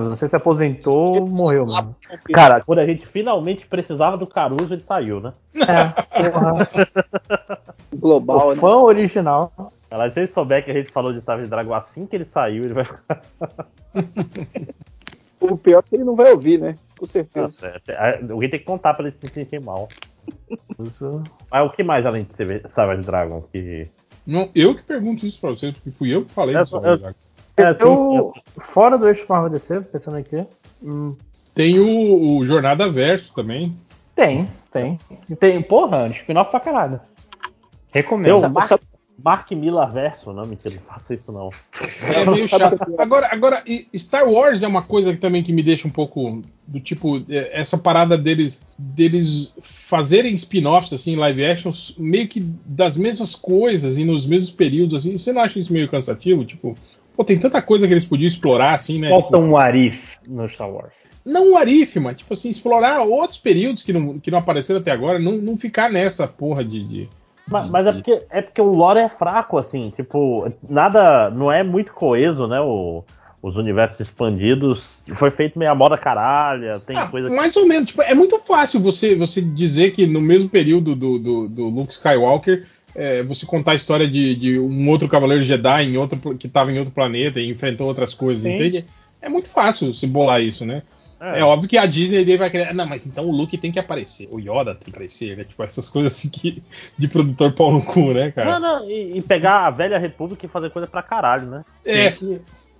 Não 0.00 0.16
sei 0.16 0.28
se 0.28 0.36
aposentou 0.36 1.20
ou 1.20 1.26
morreu 1.28 1.64
mesmo. 1.66 1.94
Cara, 2.32 2.60
quando 2.62 2.78
a 2.80 2.86
gente 2.86 3.06
finalmente 3.06 3.66
precisava 3.66 4.16
do 4.16 4.26
Caruso, 4.26 4.72
ele 4.74 4.82
saiu, 4.82 5.20
né? 5.20 5.32
É, 5.54 6.30
porra. 6.30 6.68
Global, 7.96 8.48
o 8.48 8.54
né? 8.54 8.60
fã 8.60 8.76
original. 8.76 9.52
Ela, 9.90 10.10
se 10.10 10.20
ele 10.20 10.26
souber 10.26 10.64
que 10.64 10.70
a 10.70 10.74
gente 10.74 10.92
falou 10.92 11.12
de 11.12 11.20
Savage 11.22 11.48
Dragon 11.48 11.72
assim 11.74 12.06
que 12.06 12.14
ele 12.16 12.26
saiu, 12.26 12.62
ele 12.64 12.74
vai 12.74 12.84
ficar. 12.84 13.20
O 15.40 15.56
pior 15.56 15.78
é 15.78 15.82
que 15.88 15.94
ele 15.94 16.02
não 16.04 16.16
vai 16.16 16.32
ouvir, 16.32 16.58
né? 16.60 16.76
Com 16.98 17.06
certeza. 17.06 17.48
certo. 17.50 17.90
Ah, 17.90 18.18
Alguém 18.28 18.50
tem 18.50 18.58
que 18.58 18.66
contar 18.66 18.92
pra 18.94 19.06
ele 19.06 19.14
se 19.14 19.28
sentir 19.28 19.60
mal. 19.60 19.86
Mas 20.76 21.00
o 21.66 21.70
que 21.70 21.82
mais 21.84 22.04
além 22.04 22.24
de 22.24 22.68
Savage- 22.70 23.02
Dragon? 23.06 23.42
Que... 23.52 23.88
Não, 24.26 24.50
eu 24.52 24.74
que 24.74 24.82
pergunto 24.82 25.24
isso 25.24 25.40
pra 25.40 25.50
vocês, 25.50 25.72
porque 25.72 25.90
fui 25.92 26.12
eu 26.12 26.24
que 26.24 26.32
falei 26.32 26.56
Eu- 26.56 26.62
disso. 26.64 26.76
eu- 26.76 26.80
Dragon. 26.98 27.08
É, 27.08 27.14
Eu, 27.62 28.32
fora 28.62 28.96
do 28.98 29.08
eixo 29.08 29.24
Marvel 29.28 29.50
DC, 29.50 29.80
pensando 29.82 30.16
aqui. 30.16 30.44
hum, 30.82 31.14
Tem 31.54 31.78
o, 31.78 32.36
o 32.38 32.46
Jornada 32.46 32.88
Verso 32.88 33.34
também. 33.34 33.76
tem, 34.14 34.48
tem. 34.72 34.98
Tem, 35.38 35.62
porra, 35.62 36.06
spin-off 36.08 36.50
pra 36.50 36.60
caralho. 36.60 37.00
Recomendo. 37.92 38.40
Seu 38.40 38.50
Mark, 38.50 38.80
Mark 39.24 39.50
Miller 39.50 39.90
verso, 39.90 40.32
não, 40.32 40.44
mentira, 40.46 40.74
não 40.76 40.82
faça 40.82 41.12
isso 41.14 41.32
não. 41.32 41.50
É 42.02 42.24
meio 42.24 42.46
chato. 42.46 42.78
Agora, 42.98 43.28
agora, 43.32 43.64
Star 43.96 44.28
Wars 44.30 44.62
é 44.62 44.68
uma 44.68 44.82
coisa 44.82 45.12
que 45.12 45.18
também 45.18 45.42
que 45.42 45.52
me 45.52 45.62
deixa 45.62 45.88
um 45.88 45.90
pouco 45.90 46.42
do 46.66 46.78
tipo 46.80 47.24
é, 47.28 47.58
essa 47.60 47.76
parada 47.76 48.16
deles 48.16 48.64
deles 48.78 49.52
fazerem 49.60 50.34
spin-offs 50.36 50.92
assim, 50.92 51.16
live 51.16 51.44
actions, 51.44 51.96
meio 51.98 52.28
que 52.28 52.40
das 52.64 52.96
mesmas 52.96 53.34
coisas 53.34 53.98
e 53.98 54.04
nos 54.04 54.24
mesmos 54.26 54.50
períodos 54.50 54.98
assim. 55.00 55.18
Você 55.18 55.32
não 55.32 55.42
acha 55.42 55.58
isso 55.58 55.72
meio 55.72 55.88
cansativo? 55.90 56.44
Tipo, 56.44 56.76
pô, 57.18 57.24
tem 57.24 57.36
tanta 57.36 57.60
coisa 57.60 57.84
que 57.88 57.92
eles 57.92 58.04
podiam 58.04 58.28
explorar 58.28 58.74
assim, 58.74 59.00
né? 59.00 59.08
Falta 59.08 59.36
Tipo, 59.36 59.38
um 59.50 59.56
Arif 59.58 60.16
no 60.28 60.48
Star 60.48 60.70
Wars. 60.70 60.94
não 61.26 61.52
o 61.54 61.56
Arif, 61.56 61.98
mas 61.98 62.16
tipo 62.16 62.32
assim, 62.32 62.48
explorar 62.48 63.02
outros 63.02 63.40
períodos 63.40 63.82
que 63.82 63.92
não, 63.92 64.20
que 64.20 64.30
não 64.30 64.38
apareceram 64.38 64.78
até 64.80 64.92
agora, 64.92 65.18
não, 65.18 65.32
não 65.32 65.56
ficar 65.56 65.90
nessa 65.90 66.28
porra 66.28 66.64
de- 66.64 66.84
de 66.84 67.08
Mas, 67.50 67.68
mas 67.68 67.86
é, 67.86 67.92
porque, 67.92 68.22
é 68.30 68.40
porque 68.42 68.60
o 68.60 68.72
lore 68.72 69.00
é 69.00 69.08
fraco, 69.08 69.58
assim, 69.58 69.92
tipo, 69.96 70.48
nada, 70.68 71.28
não 71.30 71.50
é 71.50 71.62
muito 71.64 71.92
coeso, 71.92 72.46
né, 72.46 72.60
o- 72.60 73.02
os 73.42 73.56
universos 73.56 73.98
expandidos. 74.00 74.82
Foi 75.14 75.30
feito 75.30 75.58
meio 75.58 75.70
a 75.70 75.74
moda 75.74 75.96
caralha, 75.96 76.78
tem 76.80 76.96
coisa... 77.08 77.30
Mais 77.30 77.56
ou 77.56 77.66
menos. 77.66 77.88
Tipo, 77.88 78.02
é 78.02 78.12
muito 78.14 78.38
fácil 78.40 78.80
você, 78.80 79.14
você 79.14 79.40
dizer 79.40 79.92
que 79.92 80.06
no 80.06 80.20
mesmo 80.20 80.48
período 80.48 80.94
do, 80.94 81.18
do, 81.18 81.48
do 81.48 81.68
Luke 81.68 81.92
Skywalker, 81.92 82.66
é, 82.98 83.22
você 83.22 83.46
contar 83.46 83.72
a 83.72 83.76
história 83.76 84.08
de, 84.08 84.34
de 84.34 84.58
um 84.58 84.88
outro 84.90 85.08
Cavaleiro 85.08 85.44
Jedi 85.44 85.84
em 85.84 85.96
outro, 85.96 86.18
que 86.36 86.48
estava 86.48 86.72
em 86.72 86.78
outro 86.78 86.92
planeta 86.92 87.38
e 87.38 87.48
enfrentou 87.48 87.86
outras 87.86 88.12
coisas, 88.12 88.42
Sim. 88.42 88.54
entende? 88.56 88.84
É 89.22 89.28
muito 89.28 89.48
fácil 89.48 89.94
se 89.94 90.04
bolar 90.06 90.42
isso, 90.42 90.66
né? 90.66 90.82
É. 91.20 91.42
óbvio 91.42 91.68
que 91.68 91.76
a 91.76 91.84
Disney 91.86 92.24
daí 92.24 92.36
vai 92.36 92.48
querer. 92.48 92.72
Não, 92.72 92.86
mas 92.86 93.04
então 93.06 93.24
o 93.24 93.32
Luke 93.32 93.58
tem 93.58 93.72
que 93.72 93.78
aparecer. 93.78 94.28
O 94.30 94.38
Yoda 94.38 94.74
tem 94.74 94.84
que 94.84 94.90
aparecer, 94.90 95.36
né? 95.36 95.44
Tipo, 95.44 95.64
essas 95.64 95.90
coisas 95.90 96.12
assim 96.12 96.30
que, 96.30 96.62
de 96.96 97.08
produtor 97.08 97.52
pau 97.52 97.72
no 97.72 97.82
cu, 97.82 98.12
né, 98.12 98.30
cara? 98.30 98.58
Não, 98.58 98.60
não, 98.60 98.90
e, 98.90 99.18
e 99.18 99.22
pegar 99.22 99.66
a 99.66 99.70
velha 99.70 99.98
república 99.98 100.46
e 100.46 100.48
fazer 100.48 100.70
coisa 100.70 100.86
pra 100.86 101.02
caralho, 101.02 101.46
né? 101.46 101.64
É, 101.84 102.10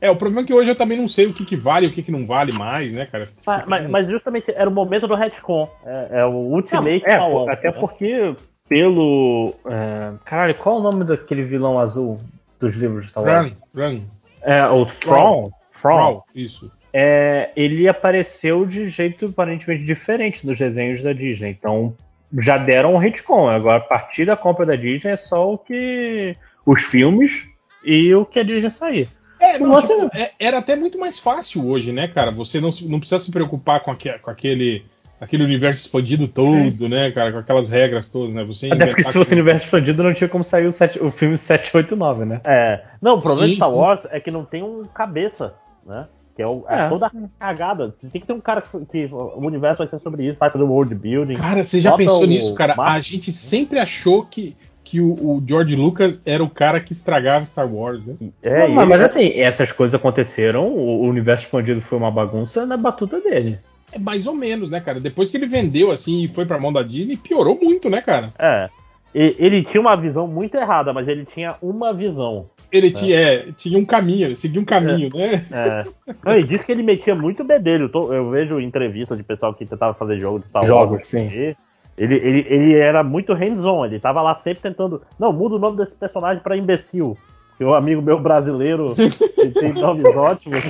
é, 0.00 0.10
o 0.10 0.16
problema 0.16 0.42
é 0.42 0.44
que 0.44 0.54
hoje 0.54 0.70
eu 0.70 0.76
também 0.76 0.96
não 0.96 1.08
sei 1.08 1.26
o 1.26 1.34
que, 1.34 1.44
que 1.44 1.56
vale 1.56 1.86
e 1.86 1.88
o 1.88 1.92
que, 1.92 2.02
que 2.02 2.12
não 2.12 2.24
vale 2.24 2.52
mais, 2.52 2.92
né, 2.92 3.06
cara? 3.06 3.24
Mas, 3.44 3.64
mas- 3.66 3.90
mas 3.90 4.08
justamente 4.08 4.52
era 4.52 4.70
o 4.70 4.72
momento 4.72 5.08
do 5.08 5.14
retcon. 5.16 5.68
É, 5.84 6.20
é 6.20 6.24
o 6.24 6.34
Ultimate 6.34 7.04
é, 7.04 7.14
Star 7.14 7.28
pô, 7.28 7.44
Wars, 7.44 7.58
até 7.58 7.72
né? 7.72 7.76
porque 7.80 8.36
pelo. 8.68 9.54
é, 9.66 10.12
caralho, 10.24 10.54
qual 10.54 10.76
é 10.76 10.78
o 10.80 10.82
nome 10.82 11.04
daquele 11.04 11.42
vilão 11.42 11.78
azul 11.78 12.20
dos 12.60 12.74
livros 12.74 13.04
de 13.04 13.10
Star 13.10 13.24
Wars? 13.24 13.52
Run, 13.74 13.82
run. 13.82 14.00
É, 14.42 14.66
o 14.66 14.84
Thrawn. 14.86 15.50
Thrawn. 15.80 15.98
Thrawn, 15.98 16.20
isso. 16.34 16.70
É, 16.92 17.50
ele 17.56 17.86
apareceu 17.88 18.64
de 18.64 18.88
jeito 18.88 19.26
aparentemente 19.26 19.84
diferente 19.84 20.46
dos 20.46 20.58
desenhos 20.58 21.02
da 21.02 21.12
Disney. 21.12 21.50
Então 21.50 21.94
já 22.38 22.56
deram 22.58 22.94
um 22.94 22.98
retcon. 22.98 23.48
Agora, 23.48 23.76
a 23.76 23.80
partir 23.80 24.24
da 24.24 24.36
compra 24.36 24.64
da 24.66 24.76
Disney 24.76 25.12
é 25.12 25.16
só 25.16 25.52
o 25.52 25.58
que. 25.58 26.36
os 26.66 26.82
filmes 26.82 27.46
e 27.84 28.14
o 28.14 28.24
que 28.24 28.38
a 28.40 28.42
Disney 28.42 28.70
sair. 28.70 29.08
É, 29.40 29.58
não, 29.58 29.70
Você- 29.70 29.94
tipo, 29.94 30.16
é- 30.16 30.32
era 30.40 30.58
até 30.58 30.74
muito 30.74 30.98
mais 30.98 31.18
fácil 31.18 31.64
hoje, 31.68 31.92
né, 31.92 32.08
cara? 32.08 32.30
Você 32.32 32.60
não, 32.60 32.70
não 32.88 32.98
precisa 32.98 33.20
se 33.20 33.30
preocupar 33.30 33.80
com, 33.80 33.90
aque- 33.92 34.18
com 34.18 34.30
aquele, 34.30 34.84
aquele 35.20 35.44
universo 35.44 35.84
expandido 35.84 36.28
todo, 36.28 36.88
né, 36.88 37.10
cara? 37.10 37.32
Com 37.32 37.38
aquelas 37.38 37.68
regras 37.68 38.08
todas, 38.08 38.34
né? 38.34 38.44
Você 38.44 38.70
Até 38.72 38.86
porque 38.86 39.04
se 39.04 39.12
fosse 39.12 39.30
com- 39.30 39.36
universo 39.36 39.64
expandido 39.64 40.02
não 40.02 40.14
tinha 40.14 40.28
como 40.28 40.44
sair 40.44 40.66
o, 40.66 40.72
sete- 40.72 41.00
o 41.02 41.10
filme 41.10 41.36
789, 41.36 42.24
né? 42.24 42.40
É. 42.44 42.82
Não, 43.02 43.16
o 43.16 43.22
problema 43.22 43.46
Sim, 43.46 43.50
de 43.52 43.56
Star 43.56 43.68
sim. 43.70 43.74
Wars 43.74 44.00
é 44.10 44.20
que 44.20 44.30
não 44.30 44.44
tem 44.44 44.62
um 44.62 44.84
cabeça, 44.84 45.54
né? 45.86 46.06
Que 46.36 46.42
é, 46.42 46.46
o- 46.46 46.64
é 46.68 46.86
É. 46.86 46.88
toda 46.88 47.06
a 47.06 47.10
cagada. 47.38 47.94
Tem 48.12 48.20
que 48.20 48.26
ter 48.26 48.32
um 48.32 48.40
cara 48.40 48.62
que, 48.62 48.78
que 48.86 49.08
o 49.12 49.44
universo 49.44 49.78
vai 49.78 49.88
ser 49.88 49.98
sobre 50.00 50.24
isso, 50.28 50.36
vai 50.38 50.50
fazer 50.50 50.62
o 50.64 50.68
world 50.68 50.94
building. 50.94 51.34
Cara, 51.34 51.64
você 51.64 51.80
já 51.80 51.92
pensou 51.96 52.22
o 52.22 52.26
nisso, 52.26 52.54
cara? 52.54 52.74
A 52.78 53.00
gente 53.00 53.32
sempre 53.32 53.78
achou 53.80 54.24
que, 54.24 54.56
que 54.84 55.00
o, 55.00 55.10
o 55.12 55.42
George 55.44 55.74
Lucas 55.74 56.22
era 56.24 56.42
o 56.44 56.48
cara 56.48 56.78
que 56.78 56.92
estragava 56.92 57.44
Star 57.44 57.66
Wars, 57.72 58.06
né? 58.06 58.14
É, 58.40 58.68
Não, 58.68 58.86
mas, 58.86 59.00
assim, 59.00 59.32
essas 59.40 59.72
coisas 59.72 59.94
aconteceram, 59.98 60.68
o, 60.68 61.02
o 61.02 61.08
universo 61.08 61.42
expandido 61.44 61.80
foi 61.80 61.98
uma 61.98 62.10
bagunça 62.10 62.64
na 62.64 62.76
batuta 62.76 63.20
dele. 63.20 63.58
É 63.92 63.98
mais 63.98 64.26
ou 64.26 64.34
menos, 64.34 64.70
né, 64.70 64.80
cara? 64.80 65.00
Depois 65.00 65.30
que 65.30 65.36
ele 65.36 65.46
vendeu, 65.46 65.90
assim, 65.90 66.22
e 66.24 66.28
foi 66.28 66.44
pra 66.46 66.58
mão 66.58 66.72
da 66.72 66.82
Disney, 66.82 67.16
piorou 67.16 67.58
muito, 67.62 67.88
né, 67.88 68.00
cara? 68.02 68.32
É. 68.38 68.68
E- 69.14 69.34
Ele 69.38 69.64
tinha 69.64 69.80
uma 69.80 69.96
visão 69.96 70.28
muito 70.28 70.54
errada, 70.56 70.92
mas 70.92 71.08
ele 71.08 71.24
tinha 71.34 71.54
uma 71.62 71.92
visão. 71.94 72.46
Ele 72.70 72.90
tinha, 72.90 73.16
é, 73.18 73.46
tinha 73.56 73.78
um 73.78 73.84
caminho, 73.86 74.26
ele 74.26 74.36
seguia 74.36 74.60
um 74.60 74.64
caminho, 74.64 75.08
né? 75.14 75.46
É. 75.50 75.84
Não, 76.22 76.36
e 76.38 76.44
disse 76.44 76.66
que 76.66 76.72
ele 76.72 76.82
metia 76.82 77.14
muito 77.14 77.42
bedelho. 77.42 77.86
Eu 77.86 77.88
tô- 77.88 78.12
Eu 78.12 78.28
vejo 78.30 78.60
entrevista 78.60 79.16
de 79.16 79.22
pessoal 79.22 79.54
que 79.54 79.64
tentava 79.64 79.94
fazer 79.94 80.18
jogo 80.20 80.40
de 80.40 80.44
Wars. 80.54 80.66
Jogos, 80.66 81.08
sim. 81.08 81.26
E 81.28 81.56
Ele, 81.96 82.14
ele, 82.14 82.46
ele 82.48 82.74
era 82.74 83.02
muito 83.02 83.32
hands-on, 83.32 83.84
ele 83.86 83.98
tava 83.98 84.20
lá 84.22 84.34
sempre 84.34 84.62
tentando. 84.62 85.02
Não, 85.18 85.32
muda 85.32 85.56
o 85.56 85.58
nome 85.58 85.78
desse 85.78 85.92
personagem 85.96 86.40
pra 86.42 86.56
imbecil. 86.56 87.16
Que 87.58 87.64
o 87.64 87.74
amigo 87.74 88.00
meu 88.00 88.20
brasileiro 88.20 88.94
ele 88.96 89.50
tem 89.50 89.72
nomes 89.74 90.16
ótimos. 90.16 90.62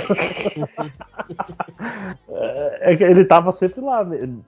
É, 2.31 2.92
é 2.92 2.97
que 2.97 3.04
ele 3.04 3.26
tava 3.26 3.53
sempre 3.53 3.83
lá, 3.83 4.06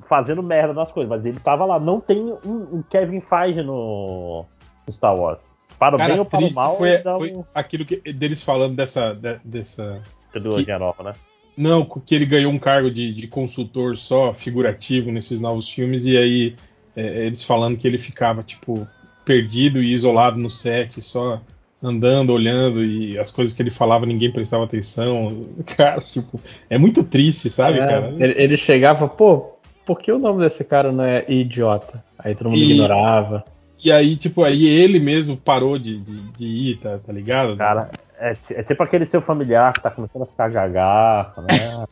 fazendo 0.08 0.42
merda 0.42 0.72
nas 0.72 0.90
coisas, 0.90 1.08
mas 1.10 1.24
ele 1.24 1.38
tava 1.38 1.66
lá. 1.66 1.78
Não 1.78 2.00
tem 2.00 2.18
um, 2.18 2.78
um 2.78 2.82
Kevin 2.88 3.20
Feige 3.20 3.62
no, 3.62 4.46
no 4.86 4.92
Star 4.92 5.14
Wars. 5.14 5.38
Para 5.78 5.96
o 5.96 5.98
Cara, 5.98 6.10
bem 6.12 6.18
ou 6.18 6.24
para 6.24 6.40
o 6.40 6.54
mal, 6.54 6.76
foi, 6.78 6.88
ele 6.90 7.02
dá 7.02 7.16
foi 7.16 7.32
um 7.34 7.44
aquilo 7.54 7.84
que, 7.84 7.96
deles 8.12 8.42
falando 8.42 8.74
dessa, 8.74 9.14
de- 9.14 9.40
dessa 9.44 10.02
trilogia 10.32 10.78
nova, 10.78 11.02
né? 11.02 11.14
Não, 11.56 11.84
que 11.84 12.14
ele 12.14 12.26
ganhou 12.26 12.50
um 12.52 12.58
cargo 12.58 12.90
de, 12.90 13.12
de 13.12 13.28
consultor 13.28 13.96
só 13.96 14.32
figurativo 14.32 15.12
nesses 15.12 15.40
novos 15.40 15.68
filmes, 15.68 16.06
e 16.06 16.16
aí 16.16 16.56
é, 16.96 17.26
eles 17.26 17.44
falando 17.44 17.76
que 17.76 17.86
ele 17.86 17.98
ficava, 17.98 18.42
tipo, 18.42 18.86
perdido 19.24 19.82
e 19.82 19.92
isolado 19.92 20.38
no 20.38 20.50
set, 20.50 21.00
só 21.02 21.40
andando, 21.82 22.30
olhando, 22.32 22.84
e 22.84 23.18
as 23.18 23.30
coisas 23.30 23.54
que 23.54 23.62
ele 23.62 23.70
falava 23.70 24.04
ninguém 24.06 24.30
prestava 24.30 24.64
atenção. 24.64 25.46
Cara, 25.76 26.00
tipo, 26.00 26.40
é 26.68 26.76
muito 26.78 27.04
triste, 27.04 27.48
sabe, 27.50 27.78
É, 27.78 27.86
cara? 27.86 28.14
Ele, 28.18 28.34
ele 28.36 28.56
chegava, 28.56 29.08
pô, 29.08 29.54
por 29.86 29.98
que 29.98 30.12
o 30.12 30.18
nome 30.18 30.42
desse 30.42 30.62
cara 30.62 30.92
não 30.92 31.04
é 31.04 31.24
idiota? 31.28 32.02
Aí 32.18 32.34
todo 32.34 32.50
mundo 32.50 32.58
E- 32.60 32.72
ignorava. 32.72 33.44
E 33.82 33.90
aí, 33.90 34.14
tipo, 34.14 34.44
aí 34.44 34.66
ele 34.66 35.00
mesmo 35.00 35.38
parou 35.38 35.78
de, 35.78 35.98
de, 35.98 36.20
de 36.36 36.46
ir, 36.46 36.76
tá, 36.80 36.98
tá 36.98 37.10
ligado? 37.12 37.56
Cara, 37.56 37.90
é, 38.20 38.36
é 38.50 38.62
tipo 38.62 38.82
aquele 38.82 39.06
seu 39.06 39.20
familiar 39.20 39.72
que 39.72 39.82
tá 39.82 39.90
começando 39.90 40.22
a 40.22 40.26
ficar 40.26 40.48
gagaço, 40.50 41.40
né? 41.42 41.84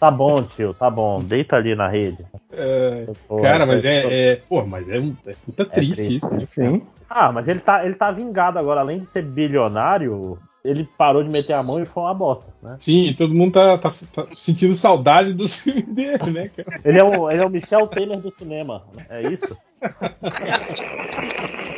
Tá 0.00 0.10
bom, 0.10 0.42
tio, 0.42 0.74
tá 0.74 0.90
bom, 0.90 1.22
deita 1.22 1.56
ali 1.56 1.74
na 1.74 1.88
rede. 1.88 2.24
É, 2.52 3.06
Pô, 3.26 3.40
cara, 3.42 3.64
mas 3.64 3.84
é- 3.84 4.04
é, 4.04 4.32
é. 4.32 4.36
Pô, 4.48 4.64
mas 4.66 4.88
é, 4.88 4.98
um, 4.98 5.14
é 5.26 5.34
puta 5.44 5.64
triste, 5.64 5.94
triste, 5.96 6.16
isso, 6.16 6.34
né? 6.34 6.46
Sim. 6.52 6.82
Ah, 7.08 7.30
mas 7.32 7.46
ele 7.48 7.60
tá, 7.60 7.84
ele 7.84 7.94
tá 7.94 8.10
vingado 8.10 8.58
agora, 8.58 8.80
além 8.80 9.00
de 9.00 9.06
ser 9.08 9.22
bilionário, 9.22 10.38
ele 10.64 10.86
parou 10.98 11.22
de 11.22 11.30
meter 11.30 11.54
a 11.54 11.62
mão 11.62 11.80
e 11.80 11.86
foi 11.86 12.02
uma 12.02 12.12
bosta, 12.14 12.44
né? 12.62 12.76
Sim, 12.78 13.14
todo 13.16 13.32
mundo 13.34 13.52
tá, 13.52 13.78
tá- 13.78 13.92
tá 14.14 14.26
sentindo 14.34 14.74
saudade 14.74 15.32
dos 15.32 15.54
filmes 15.62 15.90
dele, 15.92 16.30
né, 16.30 16.48
cara? 16.48 16.80
Ele 16.84 16.98
é 16.98 17.04
o, 17.04 17.30
ele 17.30 17.40
é 17.42 17.46
o 17.46 17.50
Michel 17.50 17.86
Temer 17.86 18.20
do 18.20 18.32
cinema, 18.38 18.82
é 19.08 19.22
isso? 19.22 19.56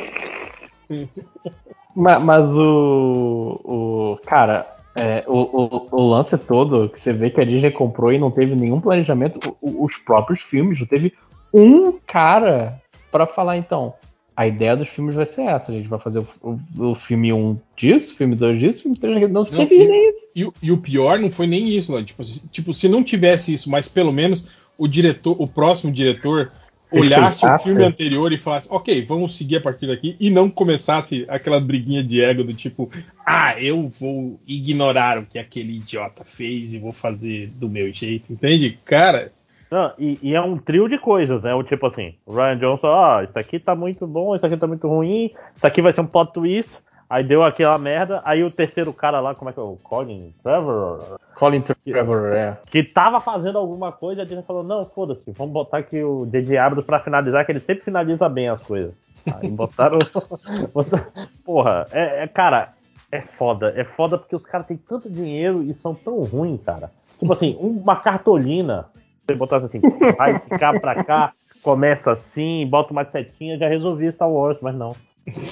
Ma- 1.95 2.19
Mas, 2.19 2.49
o, 2.55 3.59
o. 3.63 4.17
Cara, 4.25 4.65
é, 4.95 5.23
o, 5.27 5.37
o, 5.39 5.87
o 5.91 6.09
lance 6.09 6.37
todo 6.37 6.89
que 6.89 6.99
você 6.99 7.11
vê 7.13 7.29
que 7.29 7.41
a 7.41 7.45
Disney 7.45 7.71
comprou 7.71 8.11
e 8.13 8.17
não 8.19 8.31
teve 8.31 8.55
nenhum 8.55 8.79
planejamento, 8.79 9.55
o- 9.61 9.83
os 9.85 9.97
próprios 9.97 10.41
filmes, 10.41 10.79
não 10.79 10.87
teve 10.87 11.13
um 11.53 11.93
cara 12.05 12.79
pra 13.11 13.25
falar, 13.27 13.57
então. 13.57 13.93
A 14.33 14.47
ideia 14.47 14.77
dos 14.77 14.87
filmes 14.87 15.13
vai 15.15 15.25
ser 15.25 15.41
essa: 15.43 15.71
a 15.71 15.75
gente 15.75 15.89
vai 15.89 15.99
fazer 15.99 16.19
o, 16.41 16.57
o, 16.79 16.95
filme 16.95 17.33
1 17.33 17.57
disso, 17.75 18.15
filme 18.15 18.33
2 18.35 18.59
disso, 18.59 18.81
filme 18.83 18.97
3 18.97 19.21
Não 19.29 19.43
Não, 19.43 19.45
teve 19.45 19.75
e- 19.75 19.87
nem 19.87 20.09
isso. 20.09 20.19
E, 20.33 20.45
o- 20.45 20.53
e 20.63 20.71
o 20.71 20.77
pior 20.81 21.19
não 21.19 21.29
foi 21.29 21.45
nem 21.45 21.67
isso, 21.67 21.91
Lloyd. 21.91 22.07
Tipo, 22.07 22.23
se, 22.23 22.47
tipo, 22.47 22.73
se 22.73 22.87
não 22.87 23.03
tivesse 23.03 23.53
isso, 23.53 23.69
mas 23.69 23.89
pelo 23.89 24.11
menos 24.13 24.45
o 24.77 24.87
diretor, 24.87 25.35
o 25.37 25.45
próximo 25.45 25.91
diretor, 25.91 26.51
olhasse 26.91 27.45
o 27.45 27.59
filme 27.59 27.83
anterior 27.83 28.31
e 28.33 28.37
falasse, 28.37 28.67
ok, 28.69 29.05
vamos 29.05 29.35
seguir 29.35 29.57
a 29.57 29.61
partir 29.61 29.87
daqui, 29.87 30.15
e 30.19 30.29
não 30.29 30.49
começasse 30.49 31.25
aquela 31.27 31.59
briguinha 31.59 32.03
de 32.03 32.21
ego 32.21 32.43
do 32.43 32.53
tipo, 32.53 32.89
ah, 33.25 33.59
eu 33.61 33.87
vou 33.87 34.39
ignorar 34.47 35.17
o 35.17 35.25
que 35.25 35.39
aquele 35.39 35.77
idiota 35.77 36.23
fez 36.23 36.73
e 36.73 36.79
vou 36.79 36.91
fazer 36.91 37.47
do 37.55 37.69
meu 37.69 37.91
jeito, 37.93 38.31
entende? 38.31 38.77
Cara, 38.85 39.31
Não, 39.71 39.93
e, 39.97 40.19
e 40.21 40.35
é 40.35 40.41
um 40.41 40.57
trio 40.57 40.89
de 40.89 40.97
coisas, 40.97 41.41
né? 41.41 41.53
O 41.53 41.63
tipo 41.63 41.87
assim, 41.87 42.13
o 42.25 42.35
Ryan 42.35 42.57
Johnson, 42.57 42.87
ó, 42.87 43.21
isso 43.21 43.39
aqui 43.39 43.57
tá 43.57 43.73
muito 43.73 44.05
bom, 44.05 44.35
isso 44.35 44.45
aqui 44.45 44.57
tá 44.57 44.67
muito 44.67 44.87
ruim, 44.87 45.31
isso 45.55 45.65
aqui 45.65 45.81
vai 45.81 45.93
ser 45.93 46.01
um 46.01 46.07
plot 46.07 46.33
twist, 46.33 46.71
aí 47.11 47.23
deu 47.23 47.43
aquela 47.43 47.77
merda, 47.77 48.21
aí 48.23 48.43
o 48.43 48.49
terceiro 48.49 48.93
cara 48.93 49.19
lá, 49.19 49.35
como 49.35 49.49
é 49.49 49.53
que 49.53 49.59
é 49.59 49.63
o 49.63 49.77
Colin 49.83 50.33
Trevor? 50.41 51.19
Colin 51.35 51.61
Trevor, 51.61 52.33
é. 52.33 52.57
Que 52.71 52.83
tava 52.83 53.19
fazendo 53.19 53.57
alguma 53.57 53.91
coisa, 53.91 54.21
a 54.21 54.25
Disney 54.25 54.43
falou, 54.43 54.63
não, 54.63 54.85
foda-se, 54.85 55.29
vamos 55.31 55.51
botar 55.53 55.79
aqui 55.79 56.01
o 56.01 56.25
J.J. 56.25 56.57
Abrams 56.57 56.85
pra 56.85 56.99
finalizar, 56.99 57.45
que 57.45 57.51
ele 57.51 57.59
sempre 57.59 57.83
finaliza 57.83 58.29
bem 58.29 58.47
as 58.49 58.61
coisas. 58.61 58.93
Aí 59.35 59.49
botaram... 59.49 59.99
botaram- 60.73 61.05
Porra, 61.43 61.85
é, 61.91 62.23
é- 62.23 62.27
cara, 62.27 62.69
é 63.11 63.21
foda, 63.21 63.73
é 63.75 63.83
foda 63.83 64.17
porque 64.17 64.35
os 64.35 64.45
caras 64.45 64.65
têm 64.67 64.77
tanto 64.77 65.09
dinheiro 65.09 65.61
e 65.63 65.73
são 65.73 65.93
tão 65.93 66.21
ruins, 66.23 66.63
cara. 66.63 66.89
Tipo 67.19 67.33
assim, 67.33 67.57
uma 67.59 67.97
cartolina, 67.97 68.85
você 69.27 69.35
botasse 69.35 69.65
assim, 69.65 69.81
vai 70.17 70.39
ficar 70.39 70.79
pra 70.79 71.03
cá, 71.03 71.33
começa 71.61 72.11
assim, 72.11 72.65
bota 72.67 72.91
uma 72.93 73.03
setinha, 73.05 73.57
já 73.57 73.67
resolvi 73.67 74.11
Star 74.11 74.29
Wars, 74.29 74.57
mas 74.61 74.73
não. 74.73 74.95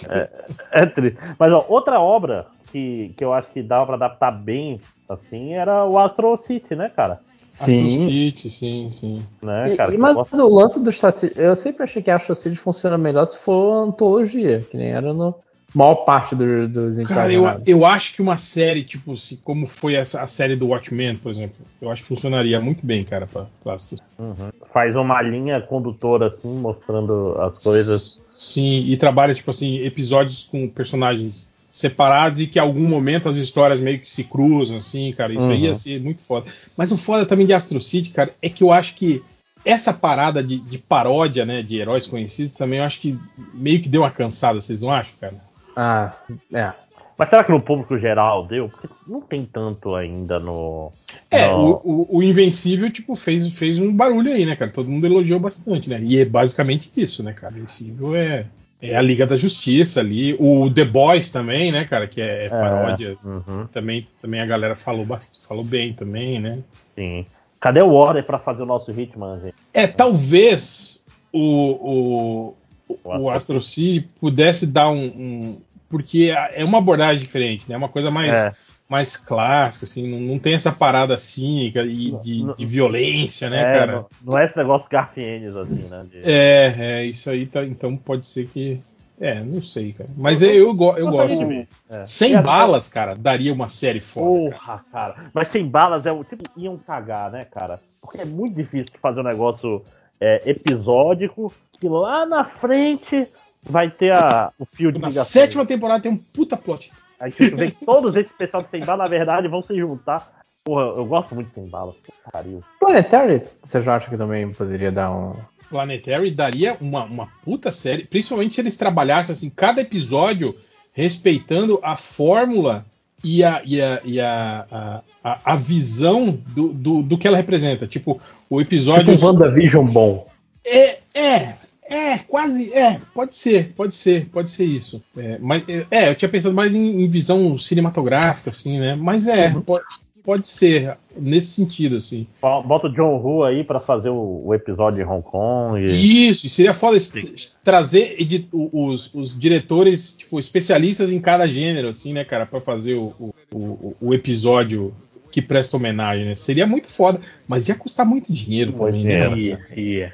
É, 0.09 0.29
é 0.71 0.85
triste. 0.85 1.17
Mas 1.37 1.51
ó, 1.51 1.65
outra 1.69 1.99
obra 1.99 2.47
que, 2.71 3.13
que 3.17 3.23
eu 3.23 3.33
acho 3.33 3.49
que 3.51 3.61
dava 3.61 3.85
pra 3.85 3.95
adaptar 3.95 4.31
bem, 4.31 4.79
assim, 5.07 5.53
era 5.53 5.85
o 5.85 5.97
Astro 5.97 6.37
City, 6.37 6.75
né, 6.75 6.89
cara? 6.89 7.19
Astro 7.51 7.89
City, 8.05 8.49
sim, 8.49 8.89
sim. 8.91 9.25
Né, 9.41 9.75
cara? 9.75 9.93
e- 9.93 9.97
mas 9.97 10.31
o 10.33 10.47
lance 10.47 10.79
do 10.79 10.91
Star 10.91 11.11
City, 11.11 11.39
eu 11.39 11.55
sempre 11.55 11.83
achei 11.83 12.01
que 12.01 12.11
a 12.11 12.15
Astro 12.15 12.35
City 12.35 12.55
funciona 12.55 12.97
melhor 12.97 13.25
se 13.25 13.37
for 13.37 13.83
antologia, 13.83 14.59
que 14.69 14.77
nem 14.77 14.91
era 14.91 15.13
no 15.13 15.35
maior 15.73 15.95
parte 16.05 16.35
do- 16.35 16.67
dos 16.67 17.07
Cara, 17.07 17.31
eu, 17.31 17.43
eu 17.65 17.85
acho 17.85 18.13
que 18.13 18.21
uma 18.21 18.37
série, 18.37 18.83
tipo, 18.83 19.15
se, 19.15 19.37
como 19.37 19.67
foi 19.67 19.95
essa, 19.95 20.21
a 20.21 20.27
série 20.27 20.55
do 20.55 20.67
Watchmen, 20.67 21.15
por 21.17 21.31
exemplo, 21.31 21.55
eu 21.81 21.91
acho 21.91 22.01
que 22.01 22.07
funcionaria 22.07 22.59
muito 22.59 22.85
bem, 22.85 23.03
cara, 23.03 23.27
pra, 23.27 23.45
Astro 23.73 23.97
Uhum. 24.17 24.49
Faz 24.73 24.95
uma 24.95 25.21
linha 25.21 25.61
condutora, 25.61 26.27
assim, 26.27 26.59
mostrando 26.59 27.35
as 27.39 27.63
coisas. 27.63 28.21
Sim, 28.37 28.85
e 28.87 28.97
trabalha, 28.97 29.33
tipo 29.33 29.51
assim, 29.51 29.77
episódios 29.79 30.43
com 30.43 30.67
personagens 30.67 31.49
separados 31.71 32.41
e 32.41 32.47
que 32.47 32.57
em 32.57 32.61
algum 32.61 32.87
momento 32.87 33.29
as 33.29 33.37
histórias 33.37 33.79
meio 33.79 33.99
que 33.99 34.07
se 34.07 34.23
cruzam, 34.23 34.77
assim, 34.77 35.13
cara. 35.13 35.33
Isso 35.33 35.49
aí 35.49 35.57
Uhum. 35.59 35.65
ia 35.65 35.75
ser 35.75 36.01
muito 36.01 36.21
foda. 36.21 36.51
Mas 36.75 36.91
o 36.91 36.97
foda 36.97 37.25
também 37.25 37.45
de 37.45 37.53
Astro 37.53 37.79
City, 37.79 38.09
cara, 38.09 38.33
é 38.41 38.49
que 38.49 38.63
eu 38.63 38.71
acho 38.71 38.95
que 38.95 39.23
essa 39.63 39.93
parada 39.93 40.41
de, 40.43 40.57
de 40.57 40.77
paródia, 40.77 41.45
né, 41.45 41.61
de 41.61 41.77
heróis 41.77 42.07
conhecidos, 42.07 42.55
também 42.55 42.79
eu 42.79 42.85
acho 42.85 42.99
que 43.01 43.17
meio 43.53 43.81
que 43.81 43.89
deu 43.89 44.01
uma 44.01 44.11
cansada, 44.11 44.59
vocês 44.59 44.81
não 44.81 44.91
acham, 44.91 45.13
cara? 45.19 45.35
Ah, 45.81 46.13
é. 46.53 46.73
Mas 47.17 47.29
será 47.29 47.43
que 47.43 47.51
no 47.51 47.61
público 47.61 47.97
geral 47.97 48.45
deu? 48.45 48.69
Porque 48.69 48.87
não 49.07 49.21
tem 49.21 49.45
tanto 49.45 49.95
ainda 49.95 50.39
no. 50.39 50.91
É, 51.31 51.49
no- 51.49 51.79
o, 51.83 52.07
o, 52.15 52.17
o 52.17 52.23
Invencível, 52.23 52.91
tipo, 52.91 53.15
fez, 53.15 53.47
fez 53.57 53.77
um 53.79 53.93
barulho 53.95 54.31
aí, 54.31 54.45
né, 54.45 54.55
cara? 54.55 54.71
Todo 54.71 54.89
mundo 54.89 55.05
elogiou 55.05 55.39
bastante, 55.39 55.89
né? 55.89 55.99
E 56.01 56.17
é 56.19 56.25
basicamente 56.25 56.91
isso, 56.95 57.23
né, 57.23 57.33
cara? 57.33 57.53
Invencível 57.53 58.15
é, 58.15 58.45
é 58.81 58.95
a 58.95 59.01
Liga 59.01 59.25
da 59.27 59.35
Justiça 59.37 59.99
ali. 60.01 60.35
O 60.39 60.69
The 60.73 60.85
Boys 60.85 61.29
também, 61.29 61.71
né, 61.71 61.85
cara? 61.85 62.07
Que 62.07 62.21
é 62.21 62.49
paródia. 62.49 63.17
uhum. 63.23 63.67
Também, 63.73 64.05
também 64.21 64.39
a 64.41 64.45
galera 64.45 64.75
falou, 64.75 65.05
falou 65.47 65.63
bem 65.63 65.93
também, 65.93 66.39
né? 66.39 66.59
Sim. 66.95 67.25
Cadê 67.59 67.81
o 67.81 67.91
Warner 67.93 68.23
pra 68.25 68.39
fazer 68.39 68.63
o 68.63 68.65
nosso 68.65 68.91
Hitman, 68.91 69.39
gente? 69.41 69.55
É, 69.73 69.85
talvez 69.87 71.05
o, 71.33 72.55
o, 72.87 72.93
o 73.03 73.29
Astro 73.29 73.59
City 73.61 74.07
pudesse 74.21 74.65
dar 74.65 74.89
um, 74.89 75.05
um- 75.05 75.57
Porque 75.89 76.31
é 76.53 76.63
uma 76.63 76.77
abordagem 76.77 77.19
diferente, 77.19 77.65
né? 77.67 77.75
É 77.75 77.77
uma 77.77 77.89
coisa 77.89 78.11
mais, 78.11 78.31
É. 78.31 78.53
mais 78.87 79.17
clássica, 79.17 79.85
assim, 79.85 80.07
não, 80.07 80.19
não 80.19 80.39
tem 80.39 80.53
essa 80.53 80.71
parada 80.71 81.17
cínica 81.17 81.81
e 81.81 82.11
de, 82.21 82.55
de 82.55 82.65
violência, 82.65 83.49
né, 83.49 83.61
É, 83.63 83.65
cara? 83.79 83.91
Não, 83.93 84.05
não 84.23 84.37
é 84.39 84.45
esse 84.45 84.55
negócio 84.57 84.89
Garfienes, 84.89 85.55
assim, 85.55 85.87
né? 85.89 86.05
de- 86.11 86.21
É, 86.23 86.75
é, 86.77 87.05
isso 87.05 87.29
aí 87.29 87.45
tá. 87.45 87.63
Então 87.65 87.95
pode 87.97 88.25
ser 88.25 88.47
que. 88.47 88.81
É, 89.21 89.43
não 89.43 89.61
sei, 89.61 89.91
cara. 89.91 90.09
Mas 90.15 90.41
eu, 90.41 90.49
eu, 90.49 90.67
eu 90.67 90.73
Gostaria 90.73 91.45
gosto. 91.45 91.67
É. 91.89 92.05
Sem 92.05 92.35
a- 92.35 92.41
balas, 92.41 92.87
cara, 92.87 93.15
daria 93.15 93.51
uma 93.51 93.67
série 93.67 93.99
foda. 93.99 94.51
Porra, 94.51 94.85
cara. 94.91 95.15
Mas 95.33 95.49
sem 95.49 95.67
balas 95.67 96.05
é 96.05 96.11
o 96.11 96.23
tipo. 96.23 96.43
Iam 96.55 96.77
cagar, 96.77 97.29
né, 97.29 97.45
cara? 97.45 97.81
Porque 98.01 98.21
é 98.21 98.25
muito 98.25 98.55
difícil 98.55 98.85
de 98.93 98.97
fazer 99.01 99.19
um 99.19 99.23
negócio 99.23 99.83
é, 100.21 100.41
episódico 100.49 101.51
que 101.79 101.87
lá 101.89 102.25
na 102.25 102.43
frente 102.45 103.27
vai 103.63 103.89
ter 103.89 104.11
a, 104.11 104.51
o 104.59 104.65
fio 104.65 104.91
de 104.91 104.99
Na 104.99 105.07
ligação. 105.09 105.31
sétima 105.31 105.65
temporada 105.65 106.01
tem 106.03 106.11
um 106.11 106.17
puta 106.17 106.55
plot. 106.57 106.91
Aí 107.19 107.31
tipo, 107.31 107.57
vem 107.57 107.71
todos 107.71 108.15
esses 108.15 108.31
pessoal 108.31 108.63
de 108.63 108.69
sem 108.69 108.83
bala, 108.83 109.03
na 109.03 109.09
verdade, 109.09 109.47
vão 109.47 109.61
se 109.61 109.75
juntar. 109.77 110.39
Porra, 110.63 110.83
eu 110.97 111.05
gosto 111.05 111.35
muito 111.35 111.53
de 111.59 111.67
sem. 111.69 111.93
Puta 111.93 112.31
Pariu. 112.31 112.63
Planetary, 112.79 113.43
você 113.63 113.81
já 113.81 113.95
acha 113.95 114.09
que 114.09 114.17
também 114.17 114.51
poderia 114.51 114.91
dar 114.91 115.11
um. 115.11 115.35
Planetary 115.69 116.31
daria 116.31 116.75
uma, 116.81 117.03
uma 117.03 117.27
puta 117.43 117.71
série, 117.71 118.03
principalmente 118.05 118.55
se 118.55 118.61
eles 118.61 118.77
trabalhassem 118.77 119.33
assim, 119.33 119.49
cada 119.49 119.81
episódio 119.81 120.55
respeitando 120.93 121.79
a 121.83 121.95
fórmula 121.95 122.85
e 123.23 123.43
a, 123.43 123.61
e 123.65 123.81
a, 123.81 124.01
e 124.03 124.19
a, 124.19 124.65
a, 124.71 125.01
a- 125.23 125.39
a 125.43 125.55
visão 125.55 126.31
do, 126.47 126.73
do, 126.73 127.01
do 127.03 127.17
que 127.17 127.27
ela 127.27 127.37
representa. 127.37 127.85
Tipo, 127.85 128.19
o 128.49 128.59
episódio. 128.61 129.13
Tipo 129.13 129.25
um 129.25 129.29
WandaVision 129.29 129.85
bom. 129.85 130.27
É, 130.65 130.99
é, 131.13 131.55
é, 131.89 132.17
quase, 132.19 132.71
é, 132.73 132.99
pode 133.13 133.35
ser, 133.35 133.73
pode 133.75 133.95
ser, 133.95 134.27
pode 134.29 134.51
ser 134.51 134.65
isso. 134.65 135.01
É, 135.17 135.37
mas, 135.39 135.63
é, 135.89 136.09
eu 136.09 136.15
tinha 136.15 136.29
pensado 136.29 136.53
mais 136.55 136.73
em, 136.73 137.01
em 137.03 137.07
visão 137.09 137.57
cinematográfica, 137.57 138.49
assim, 138.49 138.79
né? 138.79 138.95
Mas 138.95 139.27
é, 139.27 139.49
pode, 139.65 139.83
pode 140.23 140.47
ser, 140.47 140.95
nesse 141.17 141.47
sentido, 141.47 141.95
assim. 141.97 142.27
Bota 142.61 142.87
o 142.87 142.93
John 142.93 143.17
Woo 143.21 143.43
aí 143.43 143.63
pra 143.63 143.79
fazer 143.79 144.09
o, 144.09 144.43
o 144.45 144.53
episódio 144.53 145.01
em 145.01 145.05
Hong 145.07 145.23
Kong. 145.23 145.79
E... 145.81 146.29
Isso, 146.29 146.45
e 146.45 146.49
seria 146.49 146.73
foda 146.73 146.97
es- 146.97 147.55
trazer 147.63 148.15
os, 148.51 149.13
os 149.13 149.37
diretores, 149.37 150.15
tipo, 150.17 150.39
especialistas 150.39 151.11
em 151.11 151.19
cada 151.19 151.47
gênero, 151.47 151.89
assim, 151.89 152.13
né, 152.13 152.23
cara, 152.23 152.45
pra 152.45 152.61
fazer 152.61 152.93
o, 152.95 153.13
o, 153.19 153.33
o- 153.55 153.95
o 154.01 154.13
episódio 154.13 154.93
que 155.31 155.41
presta 155.41 155.77
homenagem, 155.77 156.25
né? 156.25 156.35
Seria 156.35 156.65
muito 156.65 156.87
foda, 156.87 157.21
mas 157.47 157.67
ia 157.67 157.75
custar 157.75 158.05
muito 158.05 158.33
dinheiro 158.33 158.73
também, 158.89 159.03
né? 159.03 159.19
Ia, 159.37 159.59
ia. 159.75 160.13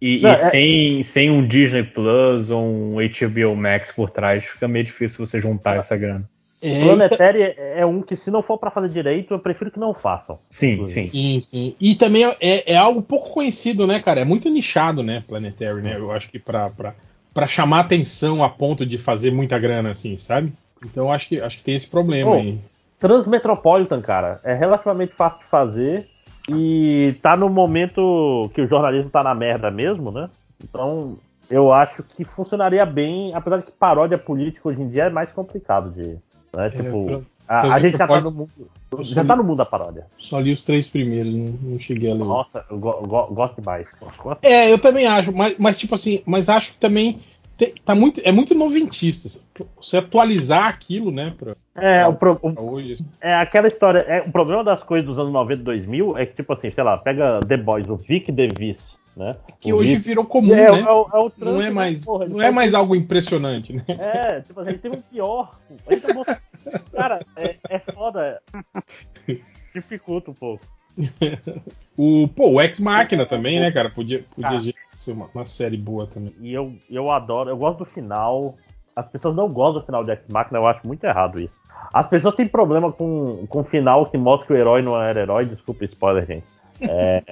E, 0.00 0.20
Não, 0.20 0.30
e 0.30 0.32
é- 0.32 0.50
sem, 0.50 1.02
sem 1.04 1.30
um 1.30 1.46
Disney 1.46 1.82
Plus 1.82 2.50
ou 2.50 2.62
um 2.64 2.96
HBO 3.00 3.56
Max 3.56 3.92
por 3.92 4.10
trás, 4.10 4.44
fica 4.44 4.68
meio 4.68 4.84
difícil 4.84 5.24
você 5.24 5.40
juntar 5.40 5.76
essa 5.76 5.96
grana. 5.96 6.28
É, 6.62 6.80
Planetary 6.80 7.42
é, 7.42 7.80
é 7.80 7.86
um 7.86 8.00
que, 8.02 8.16
se 8.16 8.30
não 8.30 8.42
for 8.42 8.58
pra 8.58 8.70
fazer 8.70 8.88
direito, 8.88 9.34
eu 9.34 9.38
prefiro 9.38 9.70
que 9.70 9.78
não 9.78 9.92
façam. 9.94 10.38
Sim, 10.50 10.86
sim. 10.88 11.10
Sim, 11.10 11.40
sim. 11.40 11.74
E 11.80 11.94
também 11.94 12.24
é, 12.40 12.72
é 12.72 12.76
algo 12.76 13.02
pouco 13.02 13.30
conhecido, 13.30 13.86
né, 13.86 14.00
cara? 14.00 14.20
É 14.20 14.24
muito 14.24 14.48
nichado, 14.48 15.02
né, 15.02 15.22
Planetary, 15.26 15.82
né? 15.82 15.96
Eu 15.96 16.10
acho 16.10 16.30
que 16.30 16.38
pra, 16.38 16.70
pra, 16.70 16.94
pra 17.32 17.46
chamar 17.46 17.80
atenção 17.80 18.42
a 18.42 18.48
ponto 18.48 18.86
de 18.86 18.96
fazer 18.96 19.30
muita 19.30 19.58
grana, 19.58 19.90
assim, 19.90 20.16
sabe? 20.16 20.52
Então 20.84 21.04
eu 21.06 21.12
acho 21.12 21.28
que, 21.28 21.40
acho 21.40 21.58
que 21.58 21.64
tem 21.64 21.76
esse 21.76 21.88
problema 21.88 22.30
Oh, 22.32 22.34
aí. 22.34 22.58
Transmetropolitan, 22.98 24.00
cara, 24.00 24.40
é 24.42 24.54
relativamente 24.54 25.12
fácil 25.14 25.40
de 25.40 25.44
fazer 25.46 26.08
e 26.48 27.14
tá 27.22 27.36
no 27.36 27.48
momento 27.48 28.50
que 28.54 28.60
o 28.62 28.68
jornalismo 28.68 29.10
tá 29.10 29.22
na 29.22 29.34
merda 29.34 29.70
mesmo, 29.70 30.10
né? 30.10 30.28
Então, 30.62 31.16
eu 31.50 31.72
acho 31.72 32.02
que 32.02 32.24
funcionaria 32.24 32.84
bem, 32.86 33.34
apesar 33.34 33.58
de 33.58 33.66
que 33.66 33.72
paródia 33.72 34.18
política 34.18 34.68
hoje 34.68 34.80
em 34.82 34.88
dia 34.88 35.04
é 35.04 35.10
mais 35.10 35.30
complicado 35.32 35.90
de. 35.90 36.16
Né? 36.54 36.70
Tipo, 36.70 37.06
tra- 37.06 37.20
a, 37.48 37.74
a 37.74 37.80
gente 37.80 37.96
já 37.96 38.06
tá 38.06 38.20
no 38.20 38.30
mundo. 38.30 38.50
Já 39.00 39.24
tá 39.24 39.36
no 39.36 39.44
mundo 39.44 39.58
da 39.58 39.64
paródia. 39.64 40.06
Só 40.18 40.40
li 40.40 40.52
os 40.52 40.62
três 40.62 40.88
primeiros, 40.88 41.32
não, 41.34 41.70
não 41.72 41.78
cheguei 41.78 42.10
a 42.10 42.14
ler. 42.14 42.24
Nossa, 42.24 42.64
eu 42.70 42.78
go- 42.78 43.02
go- 43.02 43.26
gosto 43.32 43.60
demais. 43.60 43.86
É, 44.42 44.72
eu 44.72 44.78
também 44.78 45.06
acho, 45.06 45.32
mas, 45.32 45.56
mas 45.58 45.78
tipo 45.78 45.94
assim, 45.94 46.22
mas 46.24 46.48
acho 46.48 46.72
que 46.72 46.78
também 46.78 47.18
te- 47.56 47.74
tá 47.84 47.94
muito, 47.94 48.20
é 48.24 48.30
muito 48.32 48.54
noventista. 48.54 49.40
Você 49.80 49.96
atualizar 49.98 50.66
aquilo, 50.66 51.10
né, 51.10 51.34
pra, 51.38 51.56
É, 51.74 52.06
o, 52.06 52.14
pro- 52.14 52.36
pra 52.36 52.60
hoje. 52.62 52.94
assim. 52.94 53.06
é 53.20 53.34
aquela 53.34 53.66
história. 53.68 54.00
É, 54.00 54.20
o 54.22 54.30
problema 54.32 54.62
das 54.64 54.82
coisas 54.82 55.06
dos 55.08 55.18
anos 55.18 55.32
90 55.32 55.60
e 55.60 55.64
2000 55.64 56.16
é 56.18 56.26
que, 56.26 56.34
tipo 56.36 56.52
assim, 56.52 56.70
sei 56.70 56.84
lá, 56.84 56.96
pega 56.98 57.40
The 57.46 57.56
Boys, 57.56 57.88
o 57.88 57.96
Vic 57.96 58.30
DeVis. 58.32 58.98
né? 59.16 59.34
Que 59.60 59.72
O 59.72 59.76
hoje 59.78 59.94
Heath- 59.94 60.02
virou 60.04 60.24
comum, 60.26 60.52
é, 60.54 60.70
né? 60.72 60.80
é 60.80 60.90
o- 60.92 61.08
é 61.10 61.18
o 61.18 61.22
Não 61.22 61.30
Trump, 61.30 61.54
é 61.54 61.62
né, 61.64 61.70
mais, 61.70 62.04
porra, 62.04 62.26
não 62.26 62.38
é 62.38 62.44
faz 62.44 62.54
mais 62.54 62.74
algo 62.74 62.94
impressionante, 62.94 63.72
né? 63.72 63.82
É, 63.88 64.40
tipo 64.42 64.60
assim, 64.60 64.68
a 64.68 64.72
gente 64.72 64.82
teve 64.82 64.96
um 64.96 65.00
pior. 65.00 65.58
Acabou- 65.90 66.24
Cara, 66.92 67.24
é, 67.36 67.56
é 67.70 67.78
foda. 67.78 68.42
Dificulta 69.74 70.30
um 70.30 70.34
pouco. 70.34 70.64
O, 71.98 72.28
pô, 72.28 72.50
o 72.50 72.60
Ex 72.60 72.78
Machina 72.78 73.24
também, 73.24 73.58
né, 73.58 73.72
cara? 73.72 73.88
Podia, 73.88 74.22
podia 74.34 74.50
Cara. 74.50 74.74
ser 74.90 75.12
uma, 75.12 75.30
uma 75.34 75.46
série 75.46 75.78
boa 75.78 76.06
também. 76.06 76.34
E 76.40 76.52
eu, 76.52 76.74
eu 76.90 77.10
adoro, 77.10 77.48
eu 77.48 77.56
gosto 77.56 77.78
do 77.78 77.84
final. 77.86 78.54
As 78.94 79.06
pessoas 79.06 79.34
não 79.34 79.48
gostam 79.48 79.80
do 79.80 79.86
final 79.86 80.04
de 80.04 80.12
Ex 80.12 80.20
Machina, 80.28 80.58
eu 80.58 80.66
acho 80.66 80.86
muito 80.86 81.02
errado 81.04 81.40
isso. 81.40 81.54
As 81.94 82.06
pessoas 82.06 82.34
têm 82.34 82.46
problema 82.46 82.92
com, 82.92 83.46
com 83.48 83.60
o 83.60 83.64
final 83.64 84.04
que 84.06 84.18
mostra 84.18 84.46
que 84.46 84.52
o 84.52 84.56
herói 84.56 84.82
não 84.82 85.00
era 85.00 85.22
herói. 85.22 85.46
Desculpa 85.46 85.84
o 85.84 85.88
spoiler, 85.88 86.26
gente. 86.26 86.44
É... 86.82 87.22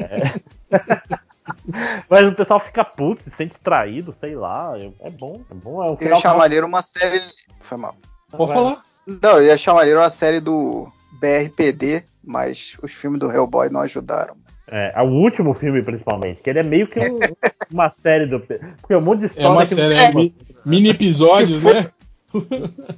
Mas 2.08 2.26
o 2.26 2.32
pessoal 2.32 2.58
fica 2.58 2.82
puto, 2.84 3.22
se 3.22 3.30
sente 3.30 3.54
traído, 3.62 4.14
sei 4.18 4.34
lá. 4.34 4.72
É 5.00 5.10
bom, 5.10 5.42
é 5.50 5.54
bom. 5.54 5.82
É 5.82 5.90
um 5.90 5.96
Eu 6.00 6.08
ia 6.08 6.16
final 6.16 6.48
que 6.48 6.60
uma 6.60 6.82
série. 6.82 7.20
Foi 7.60 7.76
mal. 7.76 7.94
Pode 8.30 8.52
falar. 8.52 8.82
Não, 9.06 9.38
eu 9.38 9.44
ia 9.44 9.54
achar 9.54 9.74
maneiro 9.74 10.00
uma 10.00 10.08
série 10.08 10.40
do 10.40 10.90
BRPD, 11.20 12.04
mas 12.22 12.76
os 12.82 12.92
filmes 12.92 13.20
do 13.20 13.30
Hellboy 13.30 13.68
não 13.70 13.80
ajudaram. 13.80 14.36
É, 14.66 14.94
o 15.02 15.06
último 15.06 15.52
filme, 15.52 15.82
principalmente, 15.82 16.40
que 16.42 16.48
ele 16.48 16.58
é 16.58 16.62
meio 16.62 16.86
que 16.88 16.98
um- 16.98 17.18
uma 17.70 17.90
série 17.90 18.26
do. 18.26 18.40
Porque 18.40 18.92
é 18.94 18.96
um 18.96 19.02
monte 19.02 19.20
de 19.20 19.26
história 19.26 19.46
É 19.46 19.50
uma 19.50 19.66
que 19.66 19.74
série, 19.74 19.94
é, 19.94 20.12
mi- 20.14 20.34
mini 20.64 20.88
episódios, 20.90 21.62
né? 21.62 21.82
fosse- 21.82 21.92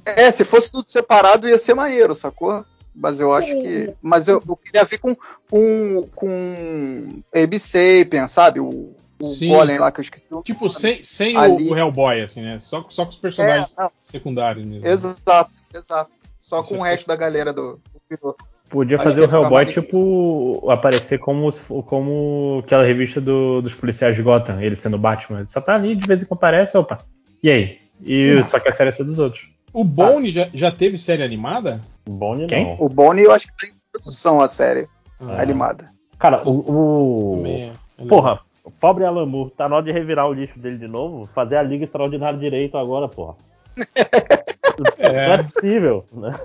É, 0.05 0.31
se 0.31 0.43
fosse 0.43 0.71
tudo 0.71 0.89
separado 0.89 1.47
ia 1.47 1.57
ser 1.59 1.73
maneiro, 1.73 2.15
sacou? 2.15 2.65
Mas 2.95 3.19
eu 3.19 3.31
acho 3.33 3.51
que. 3.51 3.93
Mas 4.01 4.27
eu, 4.27 4.41
eu 4.47 4.55
queria 4.55 4.83
ver 4.83 4.97
com, 4.97 5.15
com, 5.49 6.07
com 6.15 7.21
Abe 7.35 7.59
Sapien, 7.59 8.27
sabe? 8.27 8.59
O, 8.59 8.95
o 9.19 9.25
Sim. 9.27 9.49
Golem 9.49 9.77
lá 9.77 9.91
que 9.91 9.99
eu 9.99 10.01
esqueci. 10.03 10.23
Tipo, 10.43 10.67
sem, 10.69 11.03
sem 11.03 11.37
o, 11.37 11.55
o 11.73 11.77
Hellboy, 11.77 12.21
assim, 12.21 12.41
né? 12.41 12.59
Só, 12.59 12.83
só 12.89 13.03
com 13.03 13.11
os 13.11 13.17
personagens 13.17 13.71
É, 13.77 13.81
não. 13.83 13.91
secundários 14.01 14.65
mesmo. 14.65 14.87
Exato, 14.87 15.51
exato. 15.73 16.11
Só 16.47 16.63
com 16.63 16.77
o 16.77 16.81
resto 16.81 17.05
da 17.07 17.15
galera 17.15 17.51
do, 17.51 17.73
do 17.93 17.99
piloto. 18.07 18.45
Podia 18.69 18.97
fazer 18.97 19.21
o 19.21 19.23
Hellboy, 19.33 19.65
tipo, 19.65 20.69
aparecer 20.69 21.17
como, 21.19 21.49
como 21.85 22.61
aquela 22.65 22.85
revista 22.85 23.19
do- 23.19 23.61
dos 23.61 23.73
policiais 23.73 24.15
de 24.15 24.21
Gotham, 24.21 24.61
ele 24.61 24.75
sendo 24.75 24.97
Batman. 24.97 25.39
Ele 25.39 25.49
só 25.49 25.59
tá 25.61 25.75
ali, 25.75 25.95
de 25.95 26.07
vez 26.07 26.21
em 26.21 26.25
quando 26.25 26.37
aparece, 26.39 26.77
opa. 26.77 26.97
E 27.43 27.51
aí? 27.51 27.79
E 28.01 28.41
só 28.43 28.59
que 28.59 28.67
a 28.69 28.71
série 28.71 28.89
é 28.89 28.91
ser 28.93 29.03
dos 29.03 29.19
outros. 29.19 29.49
O 29.73 29.83
Bone 29.83 30.31
já, 30.31 30.47
já 30.53 30.71
teve 30.71 30.97
série 30.97 31.23
animada? 31.23 31.81
Bone 32.07 32.47
Quem? 32.47 32.63
não. 32.63 32.77
O 32.79 32.87
Bonnie 32.89 33.25
eu 33.25 33.31
acho 33.33 33.47
que 33.47 33.53
tá 33.57 33.67
em 33.67 33.77
produção 33.91 34.39
a 34.41 34.47
série 34.47 34.87
Ah, 35.19 35.41
animada. 35.41 35.89
Cara, 36.17 36.43
o. 36.47 37.31
o- 37.31 37.35
também 37.37 37.71
é- 37.99 38.05
Porra, 38.07 38.39
o 38.63 38.71
pobre 38.71 39.03
Alan 39.05 39.25
Moore, 39.25 39.51
tá 39.51 39.67
na 39.67 39.75
hora 39.77 39.85
de 39.85 39.91
revirar 39.91 40.27
o 40.27 40.33
lixo 40.33 40.57
dele 40.59 40.77
de 40.77 40.87
novo, 40.87 41.25
fazer 41.33 41.57
a 41.57 41.63
Liga 41.63 41.83
Extraordinária 41.85 42.37
direito 42.39 42.77
agora, 42.77 43.07
porra. 43.07 43.35
Não 44.79 45.05
é 45.05 45.43
possível, 45.43 46.05
né? 46.13 46.39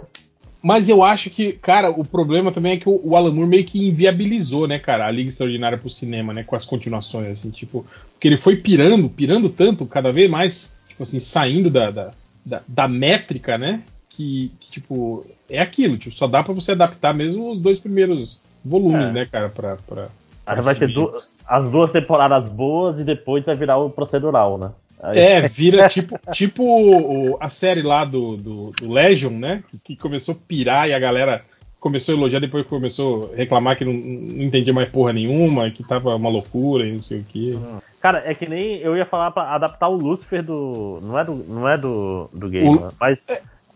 Mas 0.63 0.89
eu 0.89 1.03
acho 1.03 1.29
que, 1.29 1.55
cara, 1.55 1.91
o 1.91 2.05
problema 2.05 2.53
também 2.53 2.75
é 2.75 2.77
que 2.77 2.89
o, 2.89 3.01
o 3.03 3.17
Alan 3.17 3.33
Moore 3.33 3.49
meio 3.49 3.65
que 3.65 3.85
inviabilizou, 3.89 4.69
né, 4.69 4.79
cara, 4.79 5.07
a 5.07 5.11
Liga 5.11 5.29
Extraordinária 5.29 5.77
pro 5.77 5.91
cinema, 5.91 6.33
né, 6.33 6.45
com 6.45 6.55
as 6.55 6.65
continuações, 6.65 7.41
assim, 7.41 7.51
tipo, 7.51 7.85
porque 8.13 8.29
ele 8.29 8.37
foi 8.37 8.57
pirando, 8.57 9.09
pirando 9.09 9.49
tanto, 9.49 9.85
cada 9.87 10.13
vez 10.13 10.31
mais, 10.31 10.77
tipo 10.89 11.03
assim, 11.03 11.19
saindo 11.19 11.69
da, 11.69 11.91
da, 11.91 12.13
da, 12.47 12.63
da 12.69 12.87
métrica, 12.87 13.59
né, 13.59 13.83
que, 14.09 14.53
que, 14.61 14.71
tipo, 14.71 15.27
é 15.51 15.59
aquilo, 15.61 15.99
tipo, 15.99 16.15
só 16.15 16.29
dá 16.29 16.45
pra 16.45 16.55
você 16.55 16.73
adaptar 16.73 17.13
mesmo 17.13 17.51
os 17.51 17.59
dois 17.59 17.81
primeiros 17.81 18.39
volumes, 18.65 19.09
É. 19.09 19.13
né, 19.13 19.27
cara, 19.27 19.49
pra... 19.49 19.77
pra 19.85 20.09
Aí 20.45 20.61
vai 20.61 20.75
ter 20.75 20.89
du- 20.89 21.13
as 21.47 21.71
duas 21.71 21.93
temporadas 21.93 22.47
boas 22.47 22.99
e 22.99 23.05
depois 23.05 23.45
vai 23.45 23.55
virar 23.55 23.79
o 23.79 23.89
procedural, 23.89 24.59
né? 24.59 24.71
Aí- 25.03 25.19
É, 25.19 25.49
vira 25.49 25.89
tipo, 25.89 26.19
tipo 26.33 26.63
o- 26.65 27.37
a 27.41 27.51
série 27.51 27.83
lá 27.83 28.05
do, 28.05 28.37
do, 28.37 28.71
do 28.71 28.91
Legion, 28.93 29.33
né? 29.33 29.63
Que, 29.71 29.79
que 29.79 29.97
começou 29.97 30.35
a 30.35 30.39
pirar 30.47 30.89
e 30.89 30.95
a 30.95 30.99
galera 30.99 31.45
começou 31.81 32.15
a 32.15 32.19
elogiar, 32.19 32.39
depois 32.39 32.65
começou 32.67 33.31
a 33.33 33.37
reclamar 33.37 33.77
que 33.77 33.85
não, 33.85 33.93
não 33.93 34.45
entendia 34.45 34.73
mais 34.73 34.89
porra 34.89 35.13
nenhuma, 35.13 35.69
que 35.71 35.83
tava 35.83 36.15
uma 36.15 36.29
loucura 36.31 36.87
e 36.87 36.93
não 36.93 37.01
sei 37.01 37.19
o 37.21 37.25
quê. 37.25 37.59
Cara, 38.01 38.23
é 38.25 38.35
que 38.35 38.49
nem 38.49 38.77
eu 38.79 38.97
ia 38.97 39.05
falar 39.07 39.31
pra 39.33 39.53
adaptar 39.55 39.89
o 39.89 39.97
Lucifer 39.97 40.43
do. 40.45 41.01
Não 41.03 41.19
é 41.19 41.25
do, 41.25 41.35
não 41.35 41.69
é 41.69 41.77
do, 41.77 42.29
do 42.33 42.49
game, 42.49 42.69
O- 42.69 42.81
né? 42.81 42.91
mas 43.01 43.19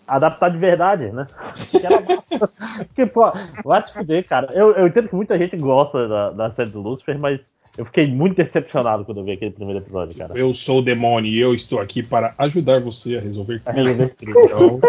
adaptar 0.07 0.51
de 0.51 0.59
verdade, 0.59 1.11
né? 1.11 1.27
Que. 1.71 2.39
Porque, 2.87 3.07
pô, 3.11 3.33
vai 3.65 3.83
te 3.83 3.93
fuder, 3.93 4.25
cara. 4.27 4.49
Eu, 4.53 4.73
eu 4.73 4.87
entendo 4.87 5.09
que 5.09 5.15
muita 5.17 5.37
gente 5.39 5.57
gosta 5.57 6.07
da, 6.07 6.31
da 6.31 6.51
série 6.51 6.71
do 6.71 6.81
Lucifer, 6.81 7.19
mas 7.19 7.41
eu 7.77 7.85
fiquei 7.85 8.07
muito 8.07 8.37
decepcionado 8.37 9.05
quando 9.05 9.19
eu 9.19 9.25
vi 9.25 9.33
aquele 9.33 9.51
primeiro 9.51 9.81
episódio, 9.81 10.17
cara. 10.17 10.33
Eu 10.39 10.53
sou 10.55 10.79
o 10.79 10.83
demônio 10.83 11.31
e 11.31 11.39
eu 11.39 11.55
estou 11.55 11.79
aqui 11.81 12.03
para 12.03 12.35
ajudar 12.39 12.81
você 12.81 13.17
a 13.17 13.21
resolver 13.21 13.61
A 13.67 13.73
resolver. 13.73 14.15
Então, 14.23 14.81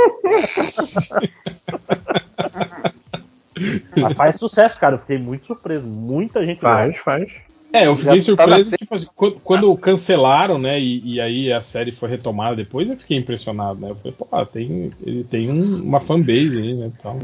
Mas 3.96 4.16
faz 4.16 4.38
sucesso, 4.38 4.80
cara. 4.80 4.96
Eu 4.96 5.00
fiquei 5.00 5.18
muito 5.18 5.46
surpreso. 5.48 5.86
Muita 5.86 6.46
gente 6.46 6.62
Faz, 6.62 6.90
gosta. 6.92 7.04
faz. 7.04 7.30
É, 7.74 7.86
eu 7.86 7.96
fiquei 7.96 8.22
Já 8.22 8.36
tá 8.36 8.44
surpreso, 8.44 8.78
tipo 8.78 8.96
assim, 8.96 9.08
quando, 9.14 9.40
quando 9.42 9.78
cancelaram, 9.78 10.58
né, 10.58 10.80
e, 10.80 11.16
e 11.16 11.22
aí 11.22 11.52
a 11.52 11.62
série 11.62 11.92
foi 11.92 12.08
retomada 12.10 12.56
depois, 12.56 12.90
eu 12.90 12.96
fiquei 12.96 13.18
impressionado, 13.18 13.80
né? 13.82 13.90
Eu 13.90 13.96
falei, 13.96 14.14
pô, 14.18 14.46
tem, 14.46 14.92
ele 15.06 15.24
tem 15.26 15.52
um- 15.52 15.84
uma 15.84 16.00
fanbase 16.00 16.58
aí, 16.62 16.74
né, 16.74 16.92
tal. 17.04 17.18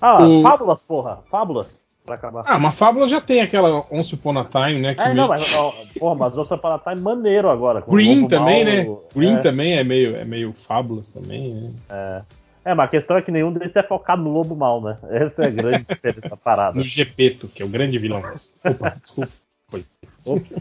Ah, 0.00 0.24
O- 0.24 0.42
fábulas, 0.42 0.80
porra. 0.80 1.18
Fábulas. 1.28 1.66
Pra 2.08 2.14
acabar. 2.14 2.42
Ah, 2.46 2.56
uma 2.56 2.72
fábula 2.72 3.06
já 3.06 3.20
tem 3.20 3.42
aquela 3.42 3.84
Once 3.90 4.14
Upon 4.14 4.38
a 4.38 4.44
Time, 4.44 4.80
né, 4.80 4.94
que 4.94 5.02
É, 5.02 5.04
meio- 5.06 5.16
não, 5.16 5.28
mas, 5.28 5.54
ó, 5.54 5.72
porra, 6.00 6.14
mas 6.14 6.36
o 6.38 6.42
Upon 6.42 6.78
tá 6.78 6.96
maneiro 6.96 7.50
agora. 7.50 7.84
Green 7.86 8.26
também, 8.26 8.64
né? 8.64 8.86
Green 9.14 9.36
é. 9.36 9.40
também 9.40 9.76
é 9.76 9.84
meio, 9.84 10.16
é 10.16 10.24
meio 10.24 10.54
fábulas 10.54 11.10
também, 11.10 11.52
né? 11.90 12.22
É, 12.64 12.74
mas 12.74 12.86
a 12.86 12.88
questão 12.88 13.16
é 13.18 13.22
que 13.22 13.30
nenhum 13.30 13.52
desses 13.52 13.76
é 13.76 13.82
focado 13.82 14.22
no 14.22 14.30
lobo 14.30 14.56
mal, 14.56 14.80
né? 14.80 14.96
Essa 15.10 15.44
é 15.44 15.46
a 15.48 15.50
grande 15.50 15.84
diferença 15.88 16.28
da 16.30 16.36
parada. 16.36 16.78
No 16.78 16.82
Gepeto, 16.82 17.46
que 17.48 17.62
é 17.62 17.66
o 17.66 17.68
grande 17.68 17.98
vilão. 17.98 18.22
Opa, 18.64 18.90
desculpa. 18.90 19.30
Foi. 19.70 19.84
Ops. 20.24 20.54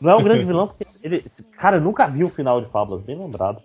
Não 0.00 0.10
é 0.12 0.16
um 0.16 0.22
grande 0.22 0.44
vilão, 0.44 0.68
porque 0.68 0.86
ele. 1.02 1.24
Cara, 1.58 1.76
eu 1.76 1.80
nunca 1.80 2.06
vi 2.06 2.24
o 2.24 2.28
final 2.28 2.60
de 2.60 2.70
Fábulas, 2.70 3.02
bem 3.04 3.18
lembrado. 3.18 3.60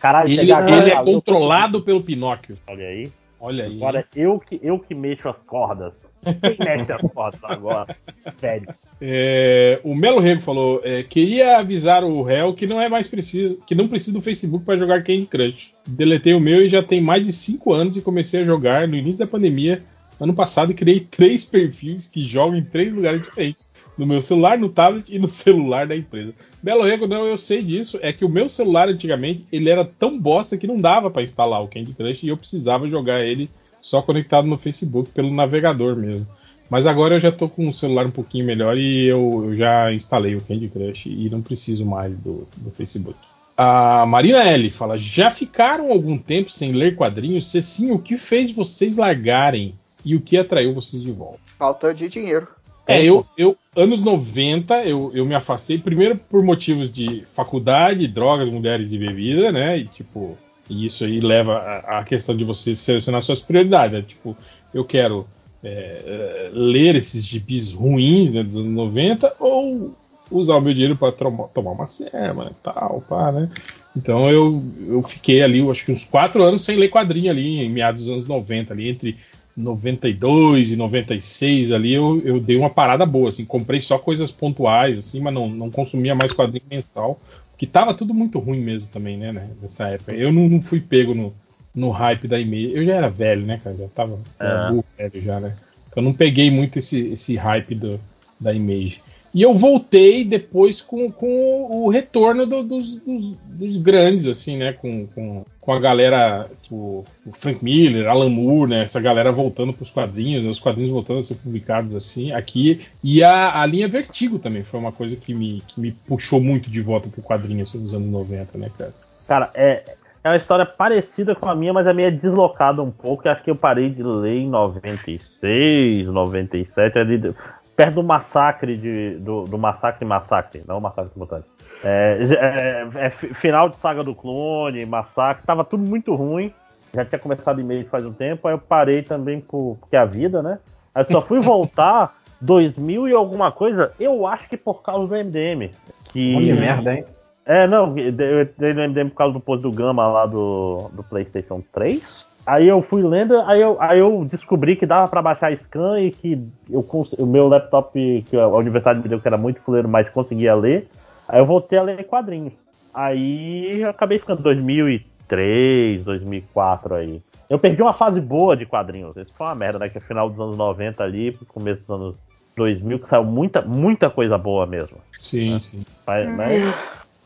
Caralho, 0.00 0.28
Ele, 0.28 0.50
ele 0.52 0.90
é 0.90 1.04
controlado 1.04 1.82
pelo 1.82 2.02
Pinóquio. 2.02 2.56
Olha 2.66 2.86
aí. 2.86 3.12
Olha 3.38 3.64
aí. 3.64 3.76
Agora 3.76 4.06
eu 4.14 4.38
que, 4.38 4.58
eu 4.62 4.78
que 4.78 4.94
mexo 4.94 5.28
as 5.28 5.36
cordas. 5.46 6.06
Quem 6.22 6.56
mexe 6.58 6.92
as 6.92 7.02
cordas 7.02 7.40
agora? 7.44 7.94
Sério. 8.40 8.68
É, 9.00 9.80
o 9.84 9.94
Melo 9.94 10.20
Rego 10.20 10.40
falou: 10.40 10.80
é, 10.82 11.02
queria 11.02 11.58
avisar 11.58 12.02
o 12.02 12.22
réu 12.22 12.54
que 12.54 12.66
não 12.66 12.80
é 12.80 12.88
mais 12.88 13.06
preciso, 13.06 13.60
que 13.66 13.74
não 13.74 13.88
precisa 13.88 14.12
do 14.12 14.22
Facebook 14.22 14.64
para 14.64 14.78
jogar 14.78 15.02
Candy 15.02 15.26
Crush. 15.26 15.74
Deletei 15.86 16.34
o 16.34 16.40
meu 16.40 16.64
e 16.64 16.68
já 16.68 16.82
tem 16.82 17.00
mais 17.00 17.24
de 17.24 17.32
5 17.32 17.72
anos 17.72 17.96
e 17.96 18.02
comecei 18.02 18.40
a 18.40 18.44
jogar 18.44 18.88
no 18.88 18.96
início 18.96 19.18
da 19.18 19.26
pandemia, 19.26 19.82
ano 20.18 20.34
passado, 20.34 20.72
criei 20.74 21.00
três 21.00 21.44
perfis 21.46 22.06
que 22.06 22.22
jogam 22.22 22.56
em 22.56 22.64
três 22.64 22.92
lugares 22.92 23.22
diferentes. 23.22 23.65
No 23.96 24.06
meu 24.06 24.20
celular, 24.20 24.58
no 24.58 24.68
tablet 24.68 25.12
e 25.12 25.18
no 25.18 25.28
celular 25.28 25.86
da 25.86 25.96
empresa. 25.96 26.34
Belo 26.62 26.82
Rego, 26.82 27.06
não, 27.06 27.24
eu 27.24 27.38
sei 27.38 27.62
disso. 27.62 27.98
É 28.02 28.12
que 28.12 28.24
o 28.24 28.28
meu 28.28 28.48
celular 28.48 28.88
antigamente 28.88 29.44
ele 29.50 29.70
era 29.70 29.84
tão 29.84 30.18
bosta 30.18 30.56
que 30.56 30.66
não 30.66 30.80
dava 30.80 31.10
para 31.10 31.22
instalar 31.22 31.62
o 31.62 31.68
Candy 31.68 31.94
Crush 31.94 32.24
e 32.24 32.28
eu 32.28 32.36
precisava 32.36 32.88
jogar 32.88 33.24
ele 33.24 33.50
só 33.80 34.02
conectado 34.02 34.46
no 34.46 34.58
Facebook 34.58 35.10
pelo 35.12 35.32
navegador 35.32 35.96
mesmo. 35.96 36.26
Mas 36.68 36.86
agora 36.86 37.14
eu 37.14 37.20
já 37.20 37.30
tô 37.30 37.48
com 37.48 37.66
um 37.66 37.72
celular 37.72 38.06
um 38.06 38.10
pouquinho 38.10 38.44
melhor 38.44 38.76
e 38.76 39.06
eu, 39.06 39.44
eu 39.46 39.56
já 39.56 39.92
instalei 39.92 40.34
o 40.34 40.40
Candy 40.40 40.68
Crush 40.68 41.06
e 41.06 41.30
não 41.30 41.40
preciso 41.40 41.86
mais 41.86 42.18
do, 42.18 42.46
do 42.56 42.70
Facebook. 42.70 43.16
A 43.56 44.04
Marina 44.04 44.42
L 44.42 44.68
fala: 44.70 44.98
Já 44.98 45.30
ficaram 45.30 45.90
algum 45.90 46.18
tempo 46.18 46.50
sem 46.50 46.72
ler 46.72 46.96
quadrinhos? 46.96 47.50
Se 47.50 47.62
sim, 47.62 47.90
o 47.92 47.98
que 47.98 48.18
fez 48.18 48.50
vocês 48.50 48.96
largarem 48.96 49.74
e 50.04 50.14
o 50.14 50.20
que 50.20 50.36
atraiu 50.36 50.74
vocês 50.74 51.02
de 51.02 51.10
volta? 51.10 51.40
Falta 51.58 51.94
de 51.94 52.08
dinheiro. 52.08 52.48
É, 52.86 53.02
eu, 53.02 53.26
eu, 53.36 53.56
anos 53.74 54.00
90, 54.00 54.84
eu, 54.84 55.10
eu 55.12 55.26
me 55.26 55.34
afastei, 55.34 55.76
primeiro 55.76 56.16
por 56.16 56.42
motivos 56.42 56.90
de 56.90 57.24
faculdade, 57.26 58.06
drogas, 58.06 58.48
mulheres 58.48 58.92
e 58.92 58.98
bebida, 58.98 59.50
né? 59.50 59.78
E, 59.78 59.86
tipo, 59.86 60.38
e 60.70 60.86
isso 60.86 61.04
aí 61.04 61.20
leva 61.20 61.58
à 61.86 62.04
questão 62.04 62.36
de 62.36 62.44
você 62.44 62.74
selecionar 62.76 63.22
suas 63.22 63.40
prioridades, 63.40 63.92
né? 63.92 64.04
Tipo, 64.06 64.36
eu 64.72 64.84
quero 64.84 65.26
é, 65.64 65.68
é, 65.68 66.50
ler 66.52 66.94
esses 66.94 67.24
gibis 67.24 67.72
ruins 67.72 68.32
né, 68.32 68.42
dos 68.42 68.56
anos 68.56 68.70
90 68.70 69.34
ou 69.40 69.94
usar 70.30 70.56
o 70.56 70.60
meu 70.60 70.72
dinheiro 70.72 70.96
para 70.96 71.12
tomar 71.12 71.72
uma 71.72 71.88
serma 71.88 72.50
e 72.50 72.54
tal, 72.62 73.02
pá, 73.08 73.32
né? 73.32 73.50
Então 73.96 74.28
eu, 74.30 74.62
eu 74.86 75.02
fiquei 75.02 75.42
ali, 75.42 75.58
eu 75.58 75.70
acho 75.70 75.84
que 75.84 75.92
uns 75.92 76.04
quatro 76.04 76.42
anos 76.42 76.64
sem 76.64 76.76
ler 76.76 76.90
quadrinho 76.90 77.30
ali, 77.30 77.64
em 77.64 77.70
meados 77.70 78.04
dos 78.04 78.12
anos 78.12 78.28
90, 78.28 78.72
ali 78.72 78.90
entre 78.90 79.16
92 79.56 80.72
e 80.72 80.76
96 80.76 81.72
ali 81.72 81.94
eu, 81.94 82.20
eu 82.22 82.38
dei 82.38 82.56
uma 82.56 82.68
parada 82.68 83.06
boa, 83.06 83.30
assim, 83.30 83.44
comprei 83.44 83.80
só 83.80 83.98
coisas 83.98 84.30
pontuais, 84.30 84.98
assim, 84.98 85.20
mas 85.20 85.32
não, 85.32 85.48
não 85.48 85.70
consumia 85.70 86.14
mais 86.14 86.32
quadrinho 86.32 86.66
mensal, 86.70 87.18
que 87.56 87.66
tava 87.66 87.94
tudo 87.94 88.12
muito 88.12 88.38
ruim 88.38 88.60
mesmo 88.60 88.88
também, 88.88 89.16
né, 89.16 89.32
né 89.32 89.48
nessa 89.62 89.88
época. 89.88 90.12
Eu 90.12 90.30
não, 90.30 90.48
não 90.48 90.60
fui 90.60 90.78
pego 90.78 91.14
no, 91.14 91.32
no 91.74 91.90
hype 91.90 92.28
da 92.28 92.38
e-mail, 92.38 92.76
eu 92.76 92.84
já 92.84 92.94
era 92.96 93.08
velho, 93.08 93.46
né, 93.46 93.58
cara, 93.64 93.76
já 93.76 93.88
tava 93.88 94.18
É. 94.38 94.70
burro 94.70 94.84
velho 94.98 95.22
já, 95.22 95.40
né, 95.40 95.54
então 95.88 96.02
eu 96.02 96.04
não 96.04 96.12
peguei 96.12 96.50
muito 96.50 96.78
esse, 96.78 97.08
esse 97.08 97.36
hype 97.36 97.74
do, 97.74 97.98
da 98.38 98.52
Image. 98.52 99.00
E 99.36 99.42
eu 99.42 99.52
voltei 99.52 100.24
depois 100.24 100.80
com, 100.80 101.12
com 101.12 101.66
o 101.84 101.90
retorno 101.90 102.46
do- 102.46 102.62
dos, 102.62 102.96
dos- 102.96 103.32
dos 103.44 103.76
grandes, 103.76 104.26
assim, 104.26 104.56
né? 104.56 104.72
Com, 104.72 105.06
com, 105.08 105.44
com 105.60 105.72
a 105.74 105.78
galera, 105.78 106.48
tipo, 106.62 107.04
o 107.26 107.32
Frank 107.32 107.62
Miller, 107.62 108.08
Alan 108.08 108.30
Moore, 108.30 108.70
né? 108.70 108.82
Essa 108.82 108.98
galera 108.98 109.30
voltando 109.30 109.74
pros 109.74 109.90
quadrinhos, 109.90 110.42
né, 110.42 110.48
os 110.48 110.58
quadrinhos 110.58 110.90
voltando 110.90 111.18
a 111.20 111.22
ser 111.22 111.34
publicados 111.34 111.94
assim, 111.94 112.32
aqui. 112.32 112.80
E 113.04 113.22
a, 113.22 113.60
a 113.60 113.66
linha 113.66 113.86
Vertigo 113.88 114.38
também 114.38 114.62
foi 114.62 114.80
uma 114.80 114.90
coisa 114.92 115.14
que 115.16 115.34
me, 115.34 115.62
que 115.68 115.78
me 115.78 115.92
puxou 115.92 116.40
muito 116.40 116.70
de 116.70 116.80
volta 116.80 117.10
pro 117.10 117.20
quadrinho 117.22 117.62
assim, 117.62 117.76
nos 117.78 117.92
anos 117.92 118.08
90, 118.10 118.56
né, 118.56 118.70
cara? 118.78 118.94
Cara, 119.28 119.50
é, 119.54 119.82
é 120.24 120.28
uma 120.30 120.36
história 120.38 120.64
parecida 120.64 121.34
com 121.34 121.46
a 121.46 121.54
minha, 121.54 121.74
mas 121.74 121.86
a 121.86 121.92
minha 121.92 122.08
é 122.08 122.10
deslocada 122.10 122.82
um 122.82 122.90
pouco. 122.90 123.28
Acho 123.28 123.44
que 123.44 123.50
eu 123.50 123.56
parei 123.56 123.90
de 123.90 124.02
ler 124.02 124.38
em 124.38 124.48
96, 124.48 126.06
97, 126.06 126.98
ali, 126.98 127.34
perto 127.76 127.94
do 127.96 128.02
massacre 128.02 128.76
de, 128.76 129.16
do, 129.18 129.44
do 129.44 129.58
massacre 129.58 130.04
massacre, 130.04 130.64
não 130.66 130.78
o 130.78 130.80
massacre 130.80 131.10
mutante. 131.14 131.46
É, 131.84 132.88
é, 132.98 133.06
é 133.06 133.10
fi- 133.10 133.34
final 133.34 133.68
de 133.68 133.76
saga 133.76 134.02
do 134.02 134.14
clone, 134.14 134.84
massacre, 134.86 135.44
tava 135.46 135.62
tudo 135.64 135.86
muito 135.86 136.14
ruim. 136.14 136.52
Já 136.94 137.04
tinha 137.04 137.18
começado 137.18 137.60
e-mail 137.60 137.86
faz 137.88 138.06
um 138.06 138.12
tempo, 138.12 138.48
aí 138.48 138.54
eu 138.54 138.58
parei 138.58 139.02
também 139.02 139.40
por, 139.40 139.76
porque 139.80 139.94
é 139.96 139.98
a 139.98 140.04
vida, 140.06 140.42
né? 140.42 140.58
Aí 140.94 141.04
eu 141.06 141.10
só 141.12 141.20
fui 141.20 141.38
voltar 141.40 142.14
2000 142.40 143.08
e 143.08 143.12
alguma 143.12 143.52
coisa, 143.52 143.92
eu 144.00 144.26
acho 144.26 144.48
que 144.48 144.56
por 144.56 144.82
causa 144.82 145.06
do 145.06 145.14
MDM. 145.14 145.70
Que, 146.04 146.34
Que 146.34 146.52
merda, 146.54 146.94
hein? 146.94 147.04
é, 147.44 147.66
não, 147.66 147.94
eu 147.98 148.42
entrei 148.42 148.72
no 148.72 148.82
MDM 148.88 149.10
por 149.10 149.16
causa 149.16 149.34
do 149.34 149.40
post 149.40 149.62
do 149.62 149.70
Gama 149.70 150.06
lá 150.06 150.24
do, 150.24 150.88
do 150.92 151.02
PlayStation 151.02 151.62
3. 151.72 152.26
Aí 152.46 152.68
eu 152.68 152.80
fui 152.80 153.02
lendo, 153.02 153.40
aí 153.40 153.60
eu, 153.60 153.76
aí 153.80 153.98
eu 153.98 154.24
descobri 154.24 154.76
que 154.76 154.86
dava 154.86 155.08
pra 155.08 155.20
baixar 155.20 155.52
scan 155.56 156.00
e 156.00 156.12
que 156.12 156.40
eu, 156.70 156.86
o 157.18 157.26
meu 157.26 157.48
laptop, 157.48 158.22
que 158.30 158.36
a 158.36 158.46
universidade 158.46 159.00
me 159.00 159.08
deu, 159.08 159.20
que 159.20 159.26
era 159.26 159.36
muito 159.36 159.60
fuleiro, 159.60 159.88
mas 159.88 160.08
conseguia 160.08 160.54
ler. 160.54 160.88
Aí 161.28 161.40
eu 161.40 161.44
voltei 161.44 161.76
a 161.76 161.82
ler 161.82 162.04
quadrinhos. 162.04 162.52
Aí 162.94 163.80
eu 163.80 163.90
acabei 163.90 164.20
ficando 164.20 164.42
2003, 164.42 166.04
2004 166.04 166.94
aí. 166.94 167.20
Eu 167.50 167.58
perdi 167.58 167.82
uma 167.82 167.92
fase 167.92 168.20
boa 168.20 168.56
de 168.56 168.64
quadrinhos. 168.64 169.16
Isso 169.16 169.32
foi 169.36 169.46
uma 169.46 169.54
merda, 169.54 169.80
né? 169.80 169.88
Que 169.88 169.98
é 169.98 170.00
final 170.00 170.30
dos 170.30 170.38
anos 170.38 170.56
90 170.56 171.02
ali, 171.02 171.32
pro 171.32 171.46
começo 171.46 171.80
dos 171.80 171.90
anos 171.90 172.14
2000, 172.56 173.00
que 173.00 173.08
saiu 173.08 173.24
muita, 173.24 173.60
muita 173.60 174.08
coisa 174.08 174.38
boa 174.38 174.66
mesmo. 174.66 174.98
Sim, 175.12 175.58
sim. 175.58 175.84
Mas, 176.06 176.32
mas- 176.34 176.74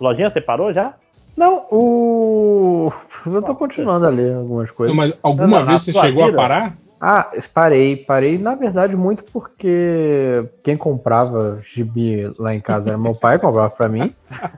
Lojinha, 0.00 0.30
você 0.30 0.40
parou 0.40 0.72
já? 0.72 0.94
Não, 1.40 1.64
o. 1.70 2.92
Eu 3.24 3.40
tô 3.40 3.54
continuando 3.54 4.04
a 4.04 4.10
ler 4.10 4.34
algumas 4.34 4.70
coisas. 4.70 4.94
Não, 4.94 5.02
mas 5.02 5.14
alguma 5.22 5.60
na 5.60 5.64
vez 5.64 5.82
você 5.84 5.92
chegou 5.94 6.26
vida? 6.26 6.36
a 6.36 6.40
parar? 6.42 6.76
Ah, 7.02 7.30
parei, 7.54 7.96
parei, 7.96 8.36
na 8.36 8.54
verdade, 8.54 8.94
muito 8.94 9.24
porque 9.32 10.44
quem 10.62 10.76
comprava 10.76 11.58
gibi 11.64 12.30
lá 12.38 12.54
em 12.54 12.60
casa 12.60 12.90
era 12.90 12.98
meu 12.98 13.14
pai, 13.14 13.38
comprava 13.38 13.70
pra 13.70 13.88
mim. 13.88 14.14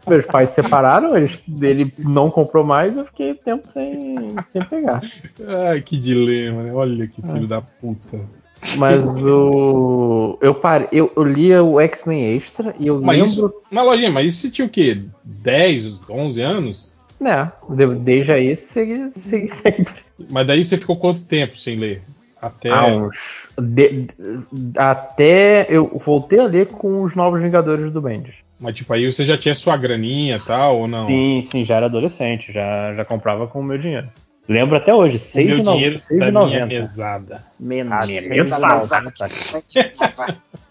Meus 0.08 0.26
pais 0.26 0.48
se 0.48 0.56
separaram, 0.56 1.16
eles, 1.16 1.40
ele 1.60 1.94
não 1.98 2.32
comprou 2.32 2.64
mais, 2.64 2.96
eu 2.96 3.04
fiquei 3.04 3.34
tempo 3.34 3.64
sem, 3.68 4.34
sem 4.46 4.64
pegar. 4.64 5.00
Ai, 5.70 5.80
que 5.82 5.96
dilema, 5.96 6.64
né? 6.64 6.72
Olha 6.74 7.06
que 7.06 7.22
Ah. 7.24 7.32
filho 7.32 7.46
da 7.46 7.62
puta. 7.62 8.18
Mas 8.78 9.04
o. 9.24 10.38
Eu 10.40 10.54
parei, 10.54 10.88
eu, 10.92 11.12
eu 11.16 11.24
lia 11.24 11.62
o 11.62 11.80
X-Men 11.80 12.36
Extra 12.36 12.74
e 12.78 12.86
eu 12.86 13.00
Mas 13.00 13.16
lembro. 13.18 13.30
isso, 13.30 13.54
mas 13.70 13.84
lojinha, 13.84 14.10
mas 14.10 14.26
isso 14.26 14.38
você 14.42 14.50
tinha 14.50 14.66
o 14.66 14.70
quê? 14.70 14.98
10, 15.24 16.08
11 16.08 16.40
anos? 16.42 16.92
Né, 17.20 17.50
de- 17.68 17.94
desde 17.96 18.32
aí 18.32 18.56
segui, 18.56 19.10
segui 19.16 19.48
sempre. 19.54 19.94
Mas 20.30 20.46
daí 20.46 20.64
você 20.64 20.76
ficou 20.78 20.96
quanto 20.96 21.24
tempo 21.24 21.56
sem 21.56 21.76
ler? 21.76 22.02
Até. 22.40 22.70
Há 22.70 22.86
uns. 22.86 23.16
de- 23.60 24.08
até 24.76 25.66
eu 25.68 26.00
voltei 26.04 26.38
a 26.40 26.44
ler 26.46 26.66
com 26.66 27.02
os 27.02 27.14
Novos 27.14 27.40
Vingadores 27.42 27.92
do 27.92 28.00
Bendis. 28.00 28.34
Mas 28.58 28.76
tipo, 28.76 28.92
aí 28.92 29.10
você 29.10 29.24
já 29.24 29.36
tinha 29.36 29.54
sua 29.54 29.76
graninha 29.76 30.36
e 30.36 30.40
tal, 30.46 30.78
ou 30.80 30.88
não? 30.88 31.06
Sim, 31.06 31.42
sim, 31.42 31.64
já 31.64 31.76
era 31.76 31.86
adolescente, 31.86 32.52
já, 32.52 32.94
já 32.94 33.04
comprava 33.04 33.46
com 33.48 33.60
o 33.60 33.64
meu 33.64 33.76
dinheiro. 33.78 34.08
Lembro 34.48 34.76
até 34.76 34.92
hoje, 34.92 35.18
O 35.34 35.36
meu 35.44 35.62
dinheiro 35.62 35.96
da 36.10 36.42
minha 36.42 36.66
6,90. 36.66 36.66
mesada. 36.66 37.44
Minha 37.60 37.84
Ah, 37.90 38.06
mesada. 38.06 39.04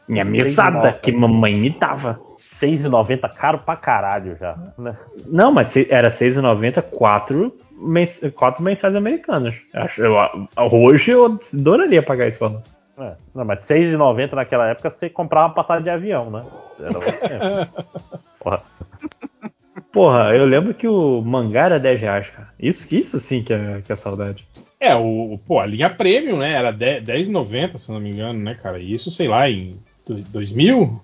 Minha 0.08 0.26
mesada 0.26 0.94
que 0.94 1.12
mamãe 1.12 1.56
me 1.56 1.70
dava. 1.70 2.20
6,90 2.38 3.30
caro 3.34 3.60
pra 3.60 3.76
caralho 3.78 4.36
já. 4.40 4.58
Né? 4.78 4.96
Não, 5.26 5.52
mas 5.52 5.76
era 5.90 6.10
6,90, 6.10 6.82
quatro, 6.82 7.56
mens 7.72 8.20
quatro 8.36 8.62
mensais 8.62 8.96
americanos. 8.96 9.56
Acho, 9.74 10.04
eu, 10.04 10.16
hoje 10.58 11.12
eu 11.12 11.40
adoraria 11.54 12.04
pagar 12.04 12.28
esse 12.28 12.40
valor. 12.40 12.62
É, 13.00 13.14
não, 13.34 13.46
mas 13.46 13.60
6,90 13.66 14.34
naquela 14.34 14.68
época 14.68 14.92
você 14.92 15.10
comprava 15.10 15.48
uma 15.48 15.54
passagem 15.56 15.84
de 15.84 15.90
avião, 15.90 16.30
né? 16.30 16.44
Era. 16.80 17.70
Porra. 18.40 18.62
Porra, 19.92 20.34
eu 20.36 20.46
lembro 20.46 20.74
que 20.74 20.88
o 20.88 21.22
mangá 21.22 21.66
era 21.66 21.80
10 21.80 22.00
reais, 22.00 22.28
cara. 22.30 22.50
Isso, 22.60 22.94
isso 22.96 23.20
sim 23.20 23.44
que 23.44 23.54
é, 23.54 23.82
que 23.82 23.92
é 23.92 23.96
saudade. 23.96 24.48
É, 24.80 24.96
o, 24.96 25.38
pô, 25.46 25.60
a 25.60 25.66
linha 25.66 25.90
premium, 25.90 26.38
né? 26.40 26.54
Era 26.54 26.72
10 26.72 27.04
10,90, 27.04 27.78
se 27.78 27.92
não 27.92 28.00
me 28.00 28.12
engano, 28.12 28.40
né, 28.40 28.56
cara? 28.56 28.80
E 28.80 28.94
Isso, 28.94 29.12
sei 29.12 29.28
lá, 29.28 29.50
em 29.50 29.78
do- 30.08 30.22
2000? 30.30 31.00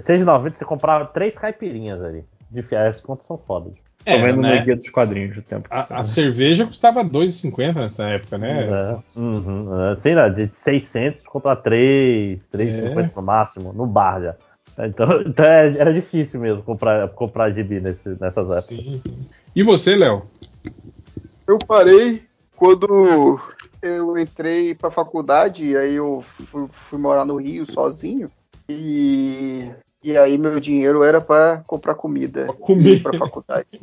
6,90 0.00 0.56
você 0.58 0.64
comprava 0.64 1.04
três 1.06 1.36
caipirinhas 1.36 2.02
ali. 2.02 2.24
De 2.50 2.62
fi- 2.62 2.76
As 2.76 3.00
contas 3.00 3.26
são 3.26 3.36
fodas. 3.38 3.72
É, 4.04 4.16
Tô 4.16 4.24
vendo 4.24 4.40
né? 4.40 4.58
no 4.58 4.64
guia 4.64 4.76
dos 4.76 4.90
quadrinhos 4.90 5.36
do 5.36 5.42
tempo. 5.42 5.68
A, 5.70 6.00
a 6.00 6.04
cerveja 6.04 6.66
custava 6.66 7.04
2,50 7.04 7.74
nessa 7.74 8.08
época, 8.08 8.36
né? 8.36 8.64
É, 8.68 9.18
uhum, 9.20 9.68
é, 9.92 9.96
sei 9.96 10.14
lá, 10.14 10.28
de 10.28 10.48
600 10.52 11.24
comprar 11.24 11.56
3, 11.56 12.40
3,50 12.52 13.00
É. 13.00 13.10
no 13.14 13.22
máximo, 13.22 13.72
no 13.72 13.86
bar 13.86 14.20
já. 14.20 14.34
Então, 14.78 15.20
então 15.26 15.44
é- 15.44 15.76
era 15.78 15.92
difícil 15.92 16.40
mesmo 16.40 16.62
comprar, 16.62 17.08
comprar 17.10 17.50
gibi 17.52 17.80
nesse, 17.80 18.08
nessas 18.20 18.50
épocas. 18.50 18.66
Sim. 18.66 19.02
E 19.54 19.62
você, 19.62 19.96
Léo? 19.96 20.26
Eu 21.46 21.58
parei 21.58 22.22
quando 22.56 23.38
eu 23.82 24.16
entrei 24.16 24.74
pra 24.74 24.90
faculdade, 24.90 25.66
e 25.66 25.76
aí 25.76 25.94
eu 25.94 26.22
fui, 26.22 26.66
fui 26.70 26.98
morar 26.98 27.24
no 27.24 27.36
Rio 27.36 27.66
sozinho. 27.66 28.30
E, 28.70 29.70
e 30.02 30.16
aí 30.16 30.38
meu 30.38 30.58
dinheiro 30.60 31.02
era 31.02 31.20
pra 31.20 31.62
comprar 31.66 31.94
comida 31.96 32.46
e 32.78 33.00
pra 33.00 33.18
faculdade. 33.18 33.68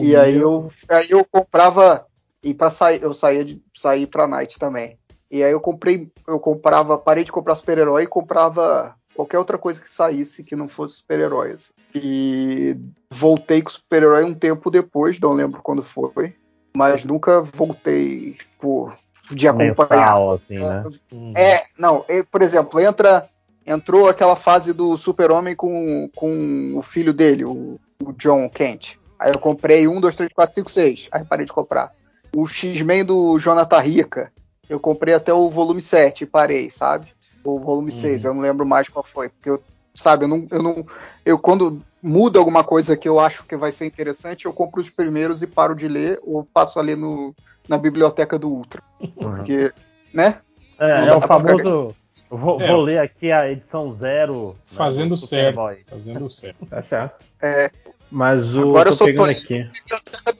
E 0.00 0.16
aí 0.16 0.36
eu, 0.36 0.70
aí 0.88 1.08
eu 1.10 1.24
comprava 1.30 2.06
e 2.42 2.54
para 2.54 2.70
sair, 2.70 3.02
eu 3.02 3.12
saía 3.12 3.44
de 3.44 3.60
sair 3.76 4.06
para 4.06 4.26
night 4.26 4.58
também. 4.58 4.98
E 5.30 5.42
aí 5.44 5.52
eu 5.52 5.60
comprei, 5.60 6.10
eu 6.26 6.40
comprava, 6.40 6.96
parei 6.96 7.22
de 7.22 7.30
comprar 7.32 7.54
super-herói 7.54 8.04
e 8.04 8.06
comprava 8.06 8.96
qualquer 9.18 9.38
outra 9.38 9.58
coisa 9.58 9.82
que 9.82 9.90
saísse 9.90 10.44
que 10.44 10.54
não 10.54 10.68
fosse 10.68 10.98
super-heróis. 10.98 11.72
E 11.92 12.78
voltei 13.12 13.60
com 13.60 13.68
super-herói 13.68 14.22
um 14.22 14.32
tempo 14.32 14.70
depois, 14.70 15.18
não 15.18 15.32
lembro 15.32 15.60
quando 15.60 15.82
foi, 15.82 16.36
mas 16.76 17.04
nunca 17.04 17.42
voltei, 17.42 18.34
tipo, 18.34 18.92
de 19.28 19.48
acompanhar. 19.48 20.14
Mensal, 20.14 20.32
assim, 20.34 20.54
né? 20.54 20.84
É, 21.36 21.64
não, 21.76 22.04
é, 22.08 22.22
por 22.22 22.42
exemplo, 22.42 22.78
entra 22.78 23.28
entrou 23.66 24.08
aquela 24.08 24.36
fase 24.36 24.72
do 24.72 24.96
Super-Homem 24.96 25.54
com, 25.54 26.08
com 26.14 26.78
o 26.78 26.82
filho 26.82 27.12
dele, 27.12 27.44
o, 27.44 27.78
o 28.02 28.12
John 28.12 28.48
Kent. 28.48 28.98
Aí 29.18 29.32
eu 29.32 29.38
comprei 29.38 29.88
1, 29.88 30.00
2, 30.00 30.16
3, 30.16 30.32
4, 30.32 30.54
5, 30.54 30.70
6. 30.70 31.08
Aí 31.10 31.24
parei 31.24 31.44
de 31.44 31.52
comprar. 31.52 31.92
O 32.34 32.46
X-Men 32.46 33.04
do 33.04 33.36
Jonathan 33.38 33.80
Rica, 33.80 34.32
eu 34.70 34.78
comprei 34.78 35.12
até 35.12 35.34
o 35.34 35.50
volume 35.50 35.82
7 35.82 36.22
e 36.22 36.26
parei, 36.26 36.70
sabe? 36.70 37.12
O 37.56 37.60
volume 37.60 37.90
6, 37.90 38.24
eu 38.24 38.34
não 38.34 38.40
lembro 38.40 38.66
mais 38.66 38.88
qual 38.88 39.04
foi. 39.04 39.28
Porque 39.28 39.50
eu, 39.50 39.62
sabe, 39.94 40.24
eu 40.24 40.28
não, 40.28 40.46
eu 40.50 40.62
não. 40.62 40.86
Eu 41.24 41.38
quando 41.38 41.80
muda 42.02 42.38
alguma 42.38 42.62
coisa 42.62 42.96
que 42.96 43.08
eu 43.08 43.18
acho 43.18 43.44
que 43.44 43.56
vai 43.56 43.72
ser 43.72 43.86
interessante, 43.86 44.46
eu 44.46 44.52
compro 44.52 44.80
os 44.80 44.90
primeiros 44.90 45.42
e 45.42 45.46
paro 45.46 45.74
de 45.74 45.88
ler, 45.88 46.20
ou 46.22 46.44
passo 46.44 46.78
a 46.78 46.82
ler 46.82 46.96
no, 46.96 47.34
na 47.68 47.76
biblioteca 47.78 48.38
do 48.38 48.48
Ultra. 48.48 48.82
Porque, 49.14 49.72
né? 50.12 50.38
É, 50.78 51.06
é 51.08 51.16
o 51.16 51.20
famoso. 51.20 51.94
Vou, 52.30 52.60
É, 52.60 52.68
vou 52.68 52.80
ler 52.82 52.98
aqui 52.98 53.30
a 53.32 53.50
edição 53.50 53.92
zero. 53.94 54.48
né, 54.50 54.54
Fazendo 54.76 55.10
do 55.10 55.16
certo. 55.16 55.60
Fazendo 55.88 56.30
certo. 56.30 56.66
Tá 56.66 56.82
certo. 56.82 57.24
É, 57.40 57.70
Mas 58.10 58.54
o. 58.54 58.60
Agora 58.70 58.88
eu 58.88 58.92
tô 58.92 58.98
sou 58.98 59.06
pegando 59.06 59.30
aqui. 59.30 59.68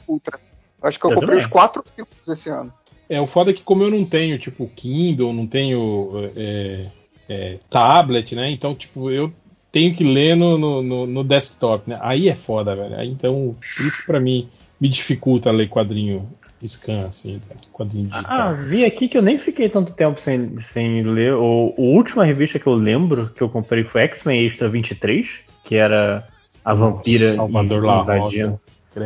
Ultra. 0.07 0.39
Acho 0.83 0.99
que 0.99 1.07
eu, 1.07 1.11
Eu 1.11 1.15
comprei 1.17 1.39
também. 1.39 1.45
os 1.45 1.47
quatro 1.47 1.83
filmes 1.83 2.29
esse 2.29 2.49
ano. 2.49 2.73
É, 3.09 3.21
o 3.21 3.27
foda 3.27 3.51
é 3.51 3.55
que 3.55 3.63
como 3.63 3.83
eu 3.83 3.91
não 3.91 4.05
tenho, 4.05 4.39
tipo, 4.39 4.69
Kindle, 4.77 5.33
não 5.33 5.47
tenho 5.47 6.31
é, 6.37 6.87
é, 7.29 7.59
tablet, 7.69 8.35
né? 8.35 8.51
Então, 8.51 8.75
tipo, 8.75 9.11
eu 9.11 9.33
tenho 9.71 9.95
que 9.95 10.03
ler 10.05 10.35
no, 10.37 10.57
no, 10.83 11.07
no- 11.07 11.25
desktop, 11.25 11.89
né? 11.91 11.99
Aí 12.01 12.29
é 12.29 12.35
foda, 12.35 12.75
velho. 12.75 13.03
Então, 13.05 13.55
isso 13.81 14.05
pra 14.07 14.19
mim 14.19 14.49
me 14.81 14.89
dificulta 14.89 15.51
ler 15.51 15.69
quadrinho 15.69 16.29
scan, 16.67 17.07
assim, 17.07 17.41
cara. 17.47 17.61
Quadrinho 17.73 18.09
digital. 18.09 18.37
Ah, 18.37 18.53
vi 18.53 18.85
aqui 18.85 19.09
que 19.09 19.17
eu 19.19 19.23
nem 19.23 19.39
fiquei 19.39 19.69
tanto 19.69 19.93
tempo 19.93 20.21
sem, 20.21 20.59
sem 20.61 21.03
ler. 21.03 21.35
O, 21.35 21.75
a 21.77 21.81
última 21.81 22.25
revista 22.25 22.59
que 22.59 22.67
eu 22.67 22.75
lembro 22.75 23.31
que 23.35 23.43
eu 23.43 23.49
comprei 23.49 23.85
foi 23.85 24.03
X-Men 24.03 24.47
Extra 24.47 24.69
23, 24.69 25.29
que 25.65 25.77
era 25.77 26.27
a 26.65 26.75
vampira 26.75 27.33
Salvador 27.33 27.85
La. 27.85 28.03
Roca. 28.03 28.61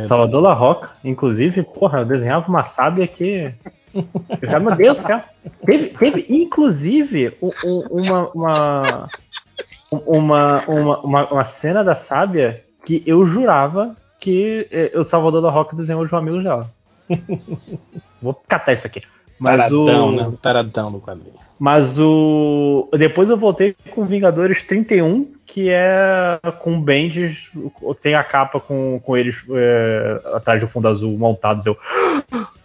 Salvador 0.05 0.41
La 0.41 0.53
Roca, 0.53 0.91
inclusive, 1.03 1.61
porra, 1.61 1.99
eu 1.99 2.05
desenhava 2.05 2.47
uma 2.47 2.65
sábia 2.65 3.05
que. 3.07 3.53
Já, 4.41 4.59
meu 4.59 4.75
Deus 4.75 5.01
do 5.01 5.05
céu. 5.05 5.21
Teve, 5.65 5.87
teve 5.89 6.25
inclusive, 6.29 7.37
um- 7.41 7.51
um- 7.65 7.87
uma, 7.91 8.29
uma- 8.33 9.09
uma, 10.07 10.61
uma, 10.67 11.27
uma, 11.31 11.45
cena 11.45 11.83
da 11.83 11.95
sábia 11.95 12.63
que 12.85 13.03
eu 13.05 13.25
jurava 13.25 13.95
que 14.19 14.67
eh, 14.71 14.91
o 14.95 15.03
Salvador 15.05 15.41
da 15.41 15.49
Roca 15.49 15.75
desenhou 15.75 16.01
os 16.01 16.11
mamilos 16.11 16.43
dela. 16.43 16.71
Vou 18.21 18.33
catar 18.47 18.73
isso 18.73 18.87
aqui. 18.87 19.01
Mas 19.37 19.57
taradão, 19.57 20.07
o... 20.07 20.11
né? 20.15 20.33
Taradão 20.41 20.91
do 20.91 20.99
quadrinho. 20.99 21.35
Mas 21.59 21.99
o. 21.99 22.89
Depois 22.97 23.29
eu 23.29 23.37
voltei 23.37 23.75
com 23.91 24.05
Vingadores 24.05 24.63
31, 24.63 25.33
que 25.45 25.69
é 25.69 26.39
com 26.59 26.81
Bendis, 26.81 27.49
tem 28.01 28.15
a 28.15 28.23
capa 28.23 28.59
com, 28.59 28.99
com 29.03 29.15
eles 29.15 29.35
é, 29.51 30.21
atrás 30.33 30.59
do 30.59 30.67
fundo 30.67 30.87
azul 30.87 31.17
montados. 31.17 31.65
Eu. 31.65 31.77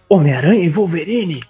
Homem-Aranha 0.08 0.64
e 0.64 0.68
Wolverine? 0.68 1.42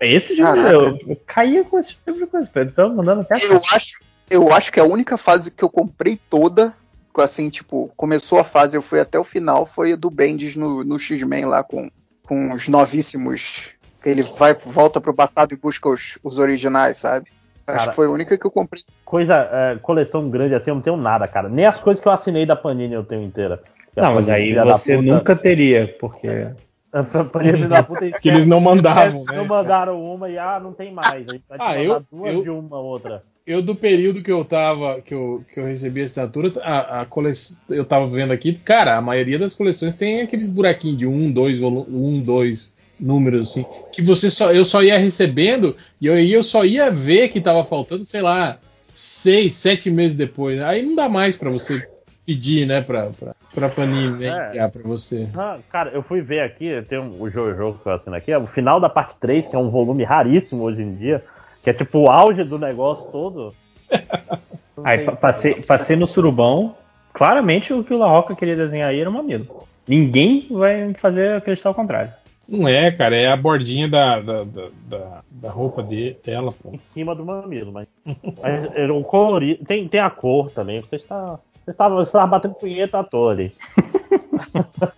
Esse 0.00 0.36
Caraca. 0.36 0.68
eu, 0.68 0.98
eu 1.06 1.20
caía 1.26 1.64
com 1.64 1.78
esse 1.78 1.90
tipo 1.90 2.12
de 2.12 2.26
coisa. 2.26 2.50
Então, 2.56 2.94
mandando 2.94 3.22
até 3.22 3.34
a 3.34 3.38
Eu 3.38 3.60
acho, 3.72 3.98
eu 4.30 4.52
acho 4.52 4.72
que 4.72 4.80
a 4.80 4.84
única 4.84 5.16
fase 5.16 5.50
que 5.50 5.62
eu 5.62 5.70
comprei 5.70 6.18
toda, 6.28 6.74
assim, 7.16 7.48
tipo, 7.48 7.90
começou 7.96 8.38
a 8.38 8.44
fase, 8.44 8.76
eu 8.76 8.82
fui 8.82 9.00
até 9.00 9.18
o 9.18 9.24
final, 9.24 9.66
foi 9.66 9.92
a 9.92 9.96
do 9.96 10.10
Bendis 10.10 10.56
no, 10.56 10.84
no 10.84 10.98
X-Men 10.98 11.46
lá 11.46 11.62
com, 11.62 11.90
com 12.22 12.52
os 12.52 12.68
novíssimos. 12.68 13.70
Ele 14.04 14.22
vai, 14.22 14.54
volta 14.54 15.00
pro 15.00 15.14
passado 15.14 15.52
e 15.52 15.56
busca 15.56 15.88
os, 15.88 16.18
os 16.22 16.38
originais, 16.38 16.98
sabe? 16.98 17.26
Acho 17.66 17.78
Cara, 17.78 17.90
que 17.90 17.96
foi 17.96 18.06
a 18.06 18.10
única 18.10 18.38
que 18.38 18.46
eu 18.46 18.50
comprei. 18.50 18.82
Coisa, 19.04 19.48
é, 19.52 19.76
coleção 19.76 20.30
grande 20.30 20.54
assim, 20.54 20.70
eu 20.70 20.74
não 20.74 20.82
tenho 20.82 20.96
nada, 20.96 21.26
cara. 21.28 21.48
Nem 21.48 21.66
as 21.66 21.78
coisas 21.78 22.00
que 22.00 22.08
eu 22.08 22.12
assinei 22.12 22.46
da 22.46 22.56
Panini 22.56 22.94
eu 22.94 23.04
tenho 23.04 23.22
inteira. 23.22 23.60
Não, 23.94 24.14
mas 24.14 24.28
aí 24.28 24.54
você 24.54 24.96
nunca 24.96 25.34
teria, 25.34 25.94
porque. 25.98 26.28
A 26.28 26.54
Da 27.68 27.82
puta, 27.82 28.10
Que 28.10 28.28
eles 28.28 28.46
não 28.46 28.60
mandavam, 28.60 29.20
esquece, 29.22 29.30
né? 29.30 29.36
Não 29.36 29.44
mandaram 29.46 30.02
uma 30.02 30.28
e 30.30 30.38
ah, 30.38 30.58
não 30.58 30.72
tem 30.72 30.92
mais. 30.92 31.28
A 31.28 31.32
gente 31.32 31.44
vai 31.48 31.58
Ah, 31.60 31.82
eu- 31.82 32.02
duas 32.10 32.34
eu- 32.34 32.42
de 32.42 32.50
uma 32.50 32.78
outra. 32.80 33.22
Eu, 33.46 33.62
do 33.62 33.74
período 33.74 34.22
que 34.22 34.30
eu 34.30 34.44
tava, 34.44 35.00
que 35.00 35.14
eu, 35.14 35.42
que 35.52 35.58
eu 35.58 35.64
recebi 35.64 36.02
a 36.02 36.04
assinatura, 36.04 36.52
a, 36.62 37.00
a 37.00 37.06
coleção, 37.06 37.56
eu 37.70 37.82
tava 37.82 38.06
vendo 38.06 38.30
aqui, 38.30 38.52
cara, 38.52 38.94
a 38.96 39.00
maioria 39.00 39.38
das 39.38 39.54
coleções 39.54 39.94
tem 39.94 40.20
aqueles 40.20 40.46
buraquinhos 40.46 40.98
de 40.98 41.06
um, 41.06 41.32
dois, 41.32 41.62
um, 41.62 42.22
dois 42.22 42.74
números, 43.00 43.50
assim, 43.50 43.64
que 43.90 44.02
você 44.02 44.28
só, 44.28 44.52
eu 44.52 44.66
só 44.66 44.82
ia 44.82 44.98
recebendo 44.98 45.74
e 45.98 46.10
aí 46.10 46.30
eu 46.30 46.42
só 46.44 46.62
ia 46.62 46.90
ver 46.90 47.30
que 47.30 47.40
tava 47.40 47.64
faltando, 47.64 48.04
sei 48.04 48.20
lá, 48.20 48.58
seis, 48.92 49.56
sete 49.56 49.90
meses 49.90 50.14
depois. 50.16 50.60
Aí 50.60 50.82
não 50.82 50.94
dá 50.94 51.08
mais 51.08 51.34
pra 51.34 51.48
você 51.50 51.82
pedir, 52.28 52.66
né, 52.66 52.82
pra, 52.82 53.08
pra, 53.18 53.34
pra 53.54 53.68
Panini, 53.70 54.18
né, 54.18 54.26
É. 54.28 54.48
enviar 54.50 54.70
pra 54.70 54.82
você. 54.82 55.30
Ah, 55.34 55.56
cara, 55.70 55.92
eu 55.94 56.02
fui 56.02 56.20
ver 56.20 56.40
aqui, 56.40 56.82
tem 56.86 56.98
um, 56.98 57.22
o 57.22 57.30
Jojo 57.30 57.78
que 57.82 57.88
eu 57.88 57.92
assino 57.94 58.14
aqui, 58.14 58.30
é 58.30 58.36
o 58.36 58.46
final 58.46 58.78
da 58.78 58.90
parte 58.90 59.14
3, 59.18 59.48
que 59.48 59.56
é 59.56 59.58
um 59.58 59.70
volume 59.70 60.04
raríssimo 60.04 60.62
hoje 60.62 60.82
em 60.82 60.94
dia, 60.94 61.24
que 61.62 61.70
é 61.70 61.72
tipo 61.72 62.00
o 62.00 62.10
auge 62.10 62.44
do 62.44 62.58
negócio 62.58 63.10
todo. 63.10 63.54
Aí 64.84 65.10
passei, 65.12 65.54
passei 65.62 65.96
no 65.96 66.06
surubão. 66.06 66.76
Claramente 67.14 67.72
o 67.72 67.82
que 67.82 67.94
o 67.94 67.98
La 67.98 68.06
Roca 68.08 68.36
queria 68.36 68.54
desenhar 68.54 68.90
aí 68.90 69.00
era 69.00 69.08
um 69.08 69.14
mamilo. 69.14 69.66
Ninguém 69.88 70.46
vai 70.50 70.92
fazer 70.94 71.32
acreditar 71.32 71.70
ao 71.70 71.74
contrário. 71.74 72.12
Não 72.48 72.68
é, 72.68 72.90
cara, 72.92 73.16
é 73.16 73.26
a 73.26 73.36
bordinha 73.36 73.88
da, 73.88 74.20
da, 74.20 74.44
da, 74.44 74.68
da, 74.86 75.20
da 75.30 75.50
roupa 75.50 75.82
de, 75.82 76.16
dela, 76.24 76.52
pô. 76.52 76.70
em 76.72 76.78
cima 76.78 77.14
do 77.14 77.24
mamilo, 77.24 77.72
mas, 77.72 77.88
mas 78.40 78.90
o 78.90 79.02
colorido. 79.02 79.64
Tem, 79.64 79.88
tem 79.88 80.00
a 80.00 80.08
cor 80.10 80.50
também. 80.50 80.80
Você 80.80 80.96
está. 80.96 81.38
Você 81.68 81.72
estava, 81.72 81.96
você 81.96 82.08
estava 82.08 82.26
batendo 82.26 82.54
punheta 82.54 82.98
à 82.98 83.04
toa 83.04 83.30
ali. 83.32 83.52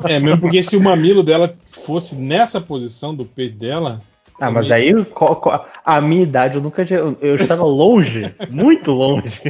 É, 0.04 0.20
mesmo 0.20 0.40
porque 0.40 0.62
se 0.62 0.76
o 0.76 0.80
mamilo 0.80 1.20
dela 1.24 1.52
fosse 1.68 2.14
nessa 2.14 2.60
posição 2.60 3.12
do 3.12 3.24
peito 3.24 3.58
dela. 3.58 4.00
Ah, 4.40 4.52
mas 4.52 4.70
aí 4.70 5.04
co- 5.06 5.34
co- 5.34 5.64
a 5.84 6.00
minha 6.00 6.22
idade 6.22 6.54
eu 6.56 6.62
nunca 6.62 6.84
tinha. 6.84 7.00
Eu 7.20 7.34
estava 7.34 7.64
longe, 7.64 8.32
muito 8.48 8.92
longe. 8.92 9.40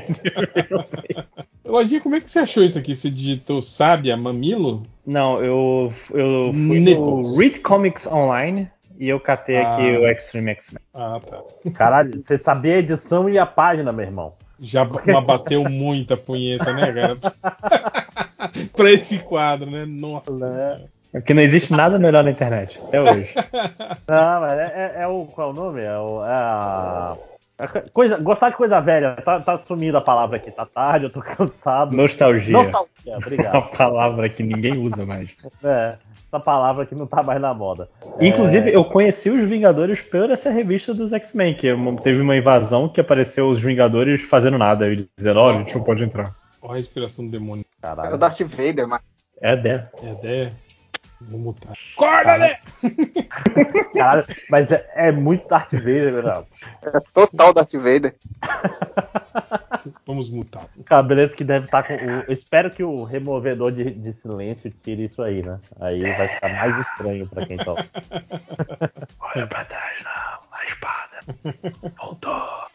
Lojinha, 1.62 2.01
como 2.01 2.17
é 2.17 2.20
que 2.20 2.31
você 2.31 2.38
achou 2.38 2.65
isso 2.65 2.78
aqui? 2.78 2.97
Você 2.97 3.10
digitou 3.10 3.60
sábia 3.60 4.17
mamilo? 4.17 4.83
Não, 5.06 5.36
eu, 5.38 5.92
eu 6.12 6.53
fui 6.53 6.81
Nipples. 6.81 6.97
no 6.99 7.36
Read 7.36 7.60
Comics 7.60 8.06
Online 8.06 8.69
e 8.99 9.10
eu 9.10 9.20
catei 9.20 9.58
aqui 9.58 9.94
Ah. 9.94 10.01
o 10.01 10.08
Extreme 10.08 10.53
X-Men. 10.53 10.83
Ah, 10.94 11.20
tá. 11.24 11.38
Caralho, 11.74 12.22
você 12.24 12.38
sabia 12.38 12.76
a 12.76 12.78
edição 12.78 13.28
e 13.28 13.38
a 13.38 13.44
página, 13.47 13.92
meu 13.92 14.06
irmão. 14.06 14.33
Já 14.60 14.85
ba- 14.85 15.21
bateu 15.21 15.65
muita 15.69 16.17
punheta, 16.17 16.73
né, 16.73 16.93
cara? 16.93 17.17
pra 18.76 18.91
esse 18.91 19.19
quadro, 19.21 19.71
né? 19.71 19.85
Nossa. 19.87 20.81
Porque 21.12 21.35
não 21.35 21.43
existe 21.43 21.73
nada 21.73 21.99
melhor 21.99 22.23
na 22.23 22.31
internet, 22.31 22.78
até 22.87 23.01
hoje. 23.01 23.35
Não, 24.07 24.41
mas 24.41 24.53
é, 24.59 24.94
é- 24.97 25.03
é 25.03 25.07
o. 25.09 25.25
Qual 25.26 25.49
é 25.49 25.51
o 25.51 25.55
nome? 25.55 25.81
É, 25.83 25.99
o, 25.99 26.25
é 26.25 26.33
a. 26.33 27.17
co- 27.69 27.91
Coisa, 27.93 28.17
gostar 28.19 28.51
de 28.51 28.57
coisa 28.57 28.81
velha, 28.81 29.17
tá, 29.25 29.41
tá 29.41 29.59
sumindo 29.60 29.97
a 29.99 30.01
palavra 30.01 30.37
aqui, 30.37 30.51
tá 30.51 30.65
tarde, 30.67 31.07
eu 31.07 31.10
tô 31.10 31.21
cansado. 31.23 31.97
Nostalgia. 31.97 32.53
Nostalgia, 32.53 32.89
É 33.07 33.10
uma 33.10 33.19
obrigado. 33.19 33.71
palavra 33.76 34.28
que 34.28 34.43
ninguém 34.43 34.76
usa 34.78 35.05
mais. 35.07 35.31
É, 35.65 35.97
essa 36.28 36.41
palavra 36.41 36.87
que 36.87 36.94
não 36.94 37.07
tá 37.07 37.23
mais 37.23 37.41
na 37.41 37.53
moda. 37.53 37.89
Inclusive, 38.21 38.71
É, 38.71 38.76
eu 38.76 38.85
conheci 38.85 39.31
os 39.31 39.49
Vingadores 39.49 40.01
por 40.01 40.31
essa 40.31 40.51
revista 40.51 40.94
dos 40.94 41.12
X-Men, 41.12 41.55
que 41.55 41.73
uma- 41.73 41.97
teve 42.01 42.21
uma 42.21 42.37
invasão 42.37 42.89
que 42.89 43.01
apareceu 43.01 43.49
os 43.51 43.60
Vingadores 43.60 44.23
fazendo 44.23 44.57
nada. 44.59 44.89
E 44.93 45.09
dizendo, 45.17 45.41
ó, 45.41 45.51
a 45.51 45.53
gente 45.55 45.75
não 45.75 45.83
pode 45.83 46.05
entrar. 46.05 46.35
Olha 46.62 46.75
a 46.75 46.76
respiração 46.76 47.25
do 47.25 47.31
demônio. 47.31 47.65
É 47.83 47.87
o 47.87 47.97
Caralho. 47.97 48.19
Darth 48.19 48.41
Vader, 48.43 48.87
mas. 48.87 49.01
É 49.43 49.57
dela. 49.57 49.91
É 50.03 50.10
até. 50.10 50.53
Vou 51.22 51.38
mutar. 51.38 51.72
Acorda, 51.97 52.38
né? 52.38 52.56
Caralho, 53.94 54.24
mas 54.49 54.72
é, 54.72 54.88
é 54.94 55.12
muito 55.12 55.47
Darth 55.47 55.72
Vader, 55.72 56.22
não. 56.22 56.47
É 56.83 57.01
total 57.12 57.53
Darth 57.53 57.74
Vader. 57.74 58.15
Vamos 60.06 60.31
mutar. 60.31 60.65
Cara, 60.85 61.03
beleza 61.03 61.35
que 61.36 61.44
deve 61.44 61.67
estar 61.67 61.83
com. 61.83 61.94
o- 61.94 62.24
eu 62.26 62.33
espero 62.33 62.70
que 62.70 62.83
o 62.83 63.04
removedor 63.04 63.70
de, 63.72 63.90
de 63.90 64.12
silêncio 64.12 64.70
tire 64.83 65.04
isso 65.04 65.22
aí, 65.22 65.42
né? 65.42 65.58
Aí 65.81 66.01
vai 66.01 66.28
ficar 66.28 66.49
mais 66.53 66.78
estranho 66.86 67.26
pra 67.28 67.47
quem 67.47 67.56
toca. 67.58 67.86
Olha 69.35 69.47
pra 69.47 69.65
trás, 69.65 69.94
não. 70.03 70.40
A 70.58 70.65
espada. 70.65 71.20
Voltou. 72.01 72.67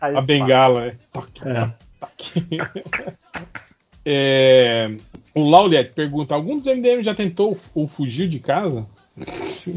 A 0.00 0.20
bengala, 0.22 0.86
né? 0.86 0.96
Toque, 1.12 1.48
É. 1.48 1.72
toque. 1.98 2.48
É, 4.04 4.90
o 5.34 5.48
Lauliet 5.48 5.92
pergunta: 5.94 6.34
algum 6.34 6.58
dos 6.58 6.66
MDM 6.66 7.02
já 7.02 7.14
tentou 7.14 7.56
ou 7.74 7.86
fugiu 7.86 8.28
de 8.28 8.38
casa? 8.38 8.86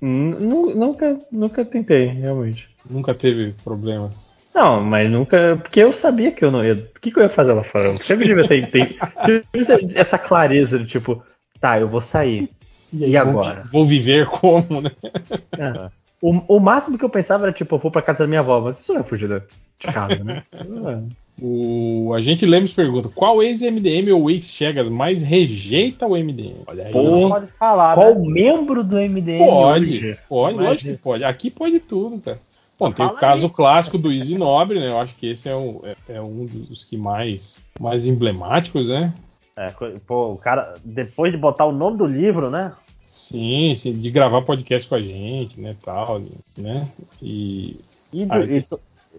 Hum, 0.00 0.30
nu- 0.30 0.74
Nunca, 0.76 1.18
nunca 1.30 1.64
tentei, 1.64 2.06
realmente. 2.06 2.68
Nunca 2.88 3.12
teve 3.14 3.52
problemas. 3.64 4.32
Não, 4.54 4.80
mas 4.80 5.10
nunca. 5.10 5.56
Porque 5.56 5.82
eu 5.82 5.92
sabia 5.92 6.30
que 6.30 6.44
eu 6.44 6.52
não 6.52 6.64
ia. 6.64 6.74
O 6.74 7.00
que, 7.00 7.10
que 7.10 7.18
eu 7.18 7.24
ia 7.24 7.28
fazer 7.28 7.52
lá 7.52 7.64
fora? 7.64 7.86
Eu 7.88 7.96
sempre 7.96 8.26
devia 8.26 8.46
ter, 8.46 8.94
essa 9.94 10.16
clareza 10.16 10.78
de 10.78 10.86
tipo, 10.86 11.20
tá, 11.60 11.80
eu 11.80 11.88
vou 11.88 12.00
sair. 12.00 12.48
E, 12.92 13.04
aí, 13.04 13.12
vou 13.12 13.20
agora? 13.20 13.62
vi- 13.64 13.68
Vou, 13.70 13.84
viver 13.86 14.26
como, 14.26 14.80
né? 14.80 14.92
É. 15.58 15.90
O, 16.22 16.56
o 16.56 16.60
máximo 16.60 16.96
que 16.96 17.04
eu 17.04 17.10
pensava 17.10 17.44
era 17.46 17.52
tipo, 17.52 17.74
eu 17.74 17.78
vou 17.80 17.90
pra 17.90 18.00
casa 18.00 18.20
da 18.20 18.26
minha 18.28 18.40
avó, 18.40 18.60
mas 18.60 18.78
isso 18.78 18.92
não 18.94 19.00
é 19.00 19.04
fugir 19.04 19.28
de 19.28 19.86
casa, 19.92 20.22
né? 20.22 20.42
O 21.40 22.12
agente 22.14 22.44
Lemos 22.44 22.72
pergunta: 22.72 23.08
qual 23.08 23.42
ex-MDM 23.42 24.10
ou 24.12 24.30
ex-Chegas 24.30 24.88
mais 24.88 25.22
rejeita 25.22 26.06
o 26.06 26.16
MDM? 26.16 26.62
Olha 26.66 26.86
aí. 26.86 26.92
Pô, 26.92 27.28
Pode 27.28 27.46
falar, 27.52 27.94
Qual 27.94 28.14
né? 28.14 28.26
membro 28.32 28.82
do 28.82 28.96
MDM 28.96 29.38
Pode, 29.38 29.84
hoje? 29.84 30.18
pode, 30.28 30.56
Mas- 30.56 30.66
lógico 30.66 30.90
que 30.90 30.96
pode. 31.02 31.24
Aqui 31.24 31.50
pode 31.50 31.80
tudo, 31.80 32.18
cara. 32.20 32.40
Bom, 32.78 32.92
tem 32.92 33.04
o 33.06 33.10
caso 33.10 33.46
aí. 33.46 33.52
clássico 33.52 33.98
do 33.98 34.12
Easy 34.12 34.36
Nobre, 34.38 34.78
né? 34.78 34.88
Eu 34.88 34.98
acho 35.00 35.14
que 35.16 35.28
esse 35.30 35.48
é, 35.48 35.54
o- 35.54 35.80
é- 35.84 36.14
é 36.14 36.20
um 36.20 36.44
dos 36.46 36.84
que 36.84 36.96
mais, 36.96 37.64
mais 37.80 38.06
emblemáticos, 38.06 38.88
né? 38.88 39.12
É, 39.56 39.72
pô, 40.06 40.32
o 40.32 40.36
cara, 40.38 40.74
depois 40.84 41.32
de 41.32 41.38
botar 41.38 41.66
o 41.66 41.72
nome 41.72 41.98
do 41.98 42.06
livro, 42.06 42.48
né? 42.50 42.72
Sim, 43.04 43.74
sim, 43.76 43.92
de 43.92 44.10
gravar 44.10 44.42
podcast 44.42 44.88
com 44.88 44.94
a 44.94 45.00
gente, 45.00 45.58
né, 45.60 45.74
tal, 45.84 46.20
né? 46.58 46.86
E 47.22 47.80
E, 48.12 48.24
do- 48.24 48.32
Aí. 48.32 48.64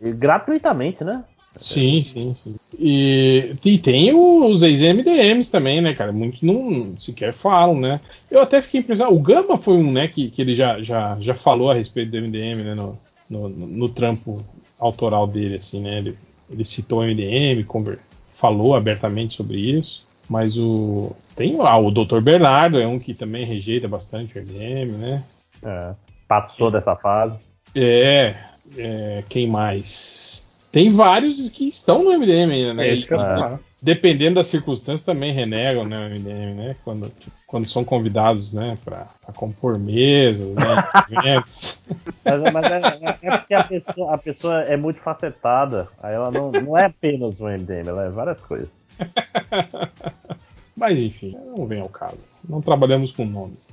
e 0.02 0.08
e 0.10 0.12
gratuitamente, 0.14 1.04
né? 1.04 1.24
Sim, 1.58 2.04
sim, 2.04 2.34
sim. 2.34 2.56
E, 2.78 3.56
e 3.64 3.78
tem 3.78 4.14
os 4.14 4.62
ex-MDMs 4.62 5.52
também, 5.52 5.82
né, 5.82 5.94
cara? 5.94 6.12
Muitos 6.12 6.42
não 6.42 6.98
sequer 6.98 7.34
falam, 7.34 7.80
né? 7.80 8.00
Eu 8.30 8.42
até 8.42 8.62
fiquei 8.62 8.82
impressionado. 8.82 9.16
O 9.16 9.22
Gama 9.22 9.58
foi 9.58 9.78
um, 9.78 9.92
né, 9.92 10.08
que, 10.08 10.30
que 10.30 10.42
ele 10.42 10.56
já, 10.56 10.82
já, 10.82 11.18
já 11.20 11.36
falou 11.36 11.72
a 11.72 11.74
respeito 11.74 12.12
do 12.12 12.18
MDM, 12.18 12.64
né, 12.64 12.76
no, 12.76 12.98
no, 13.30 13.50
no 13.50 13.90
trampo 13.90 14.44
autoral 14.80 15.28
dele, 15.28 15.56
assim, 15.56 15.82
né? 15.82 15.98
Ele, 15.98 16.18
ele 16.50 16.66
citou 16.66 17.00
o 17.00 17.04
MDM, 17.04 17.64
conver, 17.66 18.00
falou 18.32 18.76
abertamente 18.76 19.34
sobre 19.34 19.58
isso. 19.58 20.08
Mas 20.30 20.58
o. 20.58 21.16
Tem 21.36 21.56
ah, 21.60 21.78
o 21.78 21.90
Dr. 21.90 22.20
Bernardo, 22.22 22.80
é 22.80 22.86
um 22.86 23.00
que 23.00 23.14
também 23.14 23.46
rejeita 23.46 23.88
bastante 23.88 24.38
o 24.38 24.42
MDM, 24.42 24.92
né? 24.98 25.24
É, 25.64 25.94
passou 26.28 26.70
dessa 26.70 26.96
fase. 26.96 27.38
É, 27.74 28.36
é, 28.78 29.24
quem 29.28 29.48
mais? 29.48 30.29
Tem 30.72 30.92
vários 30.92 31.50
que 31.50 31.68
estão 31.68 32.04
no 32.04 32.12
MDM 32.12 32.52
ainda, 32.52 32.74
né? 32.76 32.88
É 32.90 32.94
E- 32.94 33.06
falar. 33.08 33.60
Dependendo 33.82 34.36
das 34.36 34.48
circunstâncias, 34.48 35.04
também 35.04 35.32
renegam 35.32 35.86
né, 35.86 35.98
o 36.08 36.10
MDM, 36.10 36.54
né? 36.54 36.76
Quando, 36.84 37.10
quando 37.48 37.66
são 37.66 37.84
convidados, 37.86 38.54
né? 38.54 38.78
Pra, 38.84 39.08
pra 39.26 39.34
compor 39.34 39.80
mesas, 39.80 40.54
né? 40.54 40.66
eventos. 41.10 41.82
Mas, 42.26 42.54
mas 42.54 42.66
é, 42.72 42.78
é- 42.78 43.18
é 43.22 43.38
porque 43.38 43.54
a 43.54 43.64
pessoa, 43.64 44.14
a 44.14 44.18
pessoa 44.18 44.62
é 44.64 44.76
muito 44.76 45.00
facetada. 45.00 45.88
Aí 46.04 46.14
ela 46.14 46.30
não, 46.30 46.52
não 46.52 46.78
é 46.78 46.86
apenas 46.86 47.40
um 47.40 47.48
MDM, 47.48 47.88
ela 47.88 48.04
é 48.06 48.10
várias 48.10 48.40
coisas. 48.42 48.70
Mas 50.76 50.98
enfim, 50.98 51.36
não 51.56 51.66
vem 51.66 51.80
ao 51.82 51.90
caso. 51.90 52.20
Não 52.48 52.62
trabalhamos 52.62 53.12
com 53.12 53.26
nomes. 53.26 53.68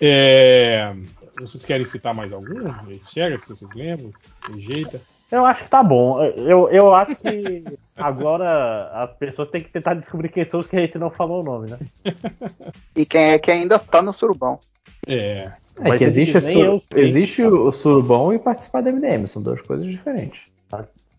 É, 0.00 0.92
Vocês 1.40 1.64
querem 1.64 1.86
citar 1.86 2.14
mais 2.14 2.32
algum? 2.32 2.72
Chega, 3.02 3.36
se 3.38 3.48
vocês 3.48 3.72
lembram. 3.74 4.12
Rejeita. 4.52 5.00
Eu 5.30 5.44
acho 5.44 5.64
que 5.64 5.70
tá 5.70 5.82
bom. 5.82 6.22
Eu, 6.22 6.68
eu 6.70 6.94
acho 6.94 7.16
que 7.16 7.62
agora 7.96 8.88
as 9.04 9.10
pessoas 9.16 9.50
têm 9.50 9.62
que 9.62 9.70
tentar 9.70 9.94
descobrir 9.94 10.30
quem 10.30 10.44
são 10.44 10.60
os 10.60 10.66
que 10.66 10.76
a 10.76 10.80
gente 10.80 10.98
não 10.98 11.10
falou 11.10 11.42
o 11.42 11.44
nome, 11.44 11.70
né? 11.70 11.78
E 12.96 13.04
quem 13.04 13.20
é 13.32 13.38
que 13.38 13.50
ainda 13.50 13.78
tá 13.78 14.00
no 14.02 14.12
surubão. 14.12 14.58
É. 15.06 15.52
É 15.80 15.88
Mas 15.90 15.98
que 15.98 16.04
existe, 16.04 16.40
sur- 16.42 16.64
eu 16.64 16.82
existe 16.96 17.42
o 17.42 17.70
surubom 17.70 18.32
e 18.32 18.38
participar 18.38 18.82
da 18.82 18.90
MDM, 18.90 19.28
são 19.28 19.40
duas 19.40 19.60
coisas 19.60 19.86
diferentes. 19.86 20.40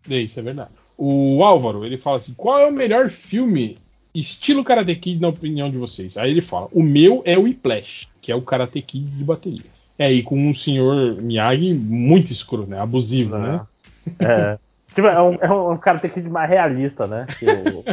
É, 0.09 0.17
Isso 0.17 0.39
é 0.39 0.43
verdade. 0.43 0.71
O 0.97 1.43
Álvaro, 1.43 1.85
ele 1.85 1.97
fala 1.97 2.17
assim: 2.17 2.33
qual 2.35 2.59
é 2.59 2.67
o 2.67 2.71
melhor 2.73 3.09
filme 3.09 3.77
estilo 4.13 4.63
Karate 4.63 4.95
Kid 4.95 5.21
na 5.21 5.29
opinião 5.29 5.69
de 5.69 5.77
vocês? 5.77 6.17
Aí 6.17 6.29
ele 6.31 6.41
fala: 6.41 6.67
o 6.73 6.83
meu 6.83 7.21
é 7.25 7.37
o 7.37 7.43
Whiplash, 7.43 8.09
que 8.21 8.31
é 8.31 8.35
o 8.35 8.41
Karate 8.41 8.81
Kid 8.81 9.05
de 9.05 9.23
bateria. 9.23 9.63
É, 9.97 10.11
e 10.11 10.23
com 10.23 10.37
um 10.37 10.53
senhor 10.53 11.15
Miyagi 11.21 11.73
muito 11.73 12.31
escuro, 12.33 12.65
né? 12.67 12.79
Abusivo, 12.81 13.37
né? 13.37 13.61
É. 14.19 14.57
Tipo, 14.93 15.07
é 15.07 15.21
um, 15.21 15.33
é 15.35 15.51
um 15.51 15.77
cara 15.77 15.99
tem 15.99 16.09
que 16.09 16.19
ir 16.19 16.29
mais 16.29 16.49
realista, 16.49 17.05
né? 17.05 17.27
Que 17.37 17.45
o, 17.45 17.83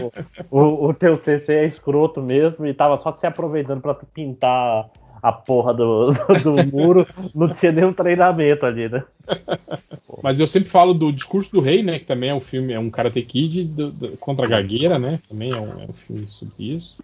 o, 0.51 0.59
o, 0.59 0.89
o 0.89 0.95
teu 0.95 1.15
CC 1.17 1.53
é 1.53 1.67
escroto 1.67 2.23
mesmo 2.23 2.67
e 2.67 2.73
tava 2.73 2.97
só 2.99 3.13
se 3.13 3.27
aproveitando 3.27 3.83
pra 3.83 3.93
tu 3.95 4.07
pintar 4.07 4.89
a 5.23 5.31
porra 5.33 5.75
do, 5.75 6.13
do, 6.13 6.41
do 6.43 6.67
muro. 6.67 7.07
Não 7.35 7.53
tinha 7.53 7.71
nenhum 7.71 7.93
treinamento 7.93 8.65
ali, 8.65 8.89
né? 8.89 9.05
Mas 10.23 10.41
eu 10.41 10.47
sempre 10.47 10.71
falo 10.71 10.95
do 10.95 11.13
Discurso 11.13 11.53
do 11.53 11.61
Rei, 11.61 11.83
né? 11.83 11.99
Que 11.99 12.07
também 12.07 12.31
é 12.31 12.35
um 12.35 12.41
filme, 12.41 12.73
é 12.73 12.79
um 12.79 12.89
Karate 12.89 13.21
Kid 13.23 13.65
do- 13.65 13.91
do- 13.93 14.17
contra 14.17 14.47
a 14.47 14.49
gagueira, 14.49 14.99
né? 14.99 15.21
Também 15.29 15.53
é 15.53 15.61
um, 15.61 15.83
é 15.83 15.85
um 15.85 15.93
filme 15.93 16.27
sobre 16.29 16.55
isso. 16.75 16.97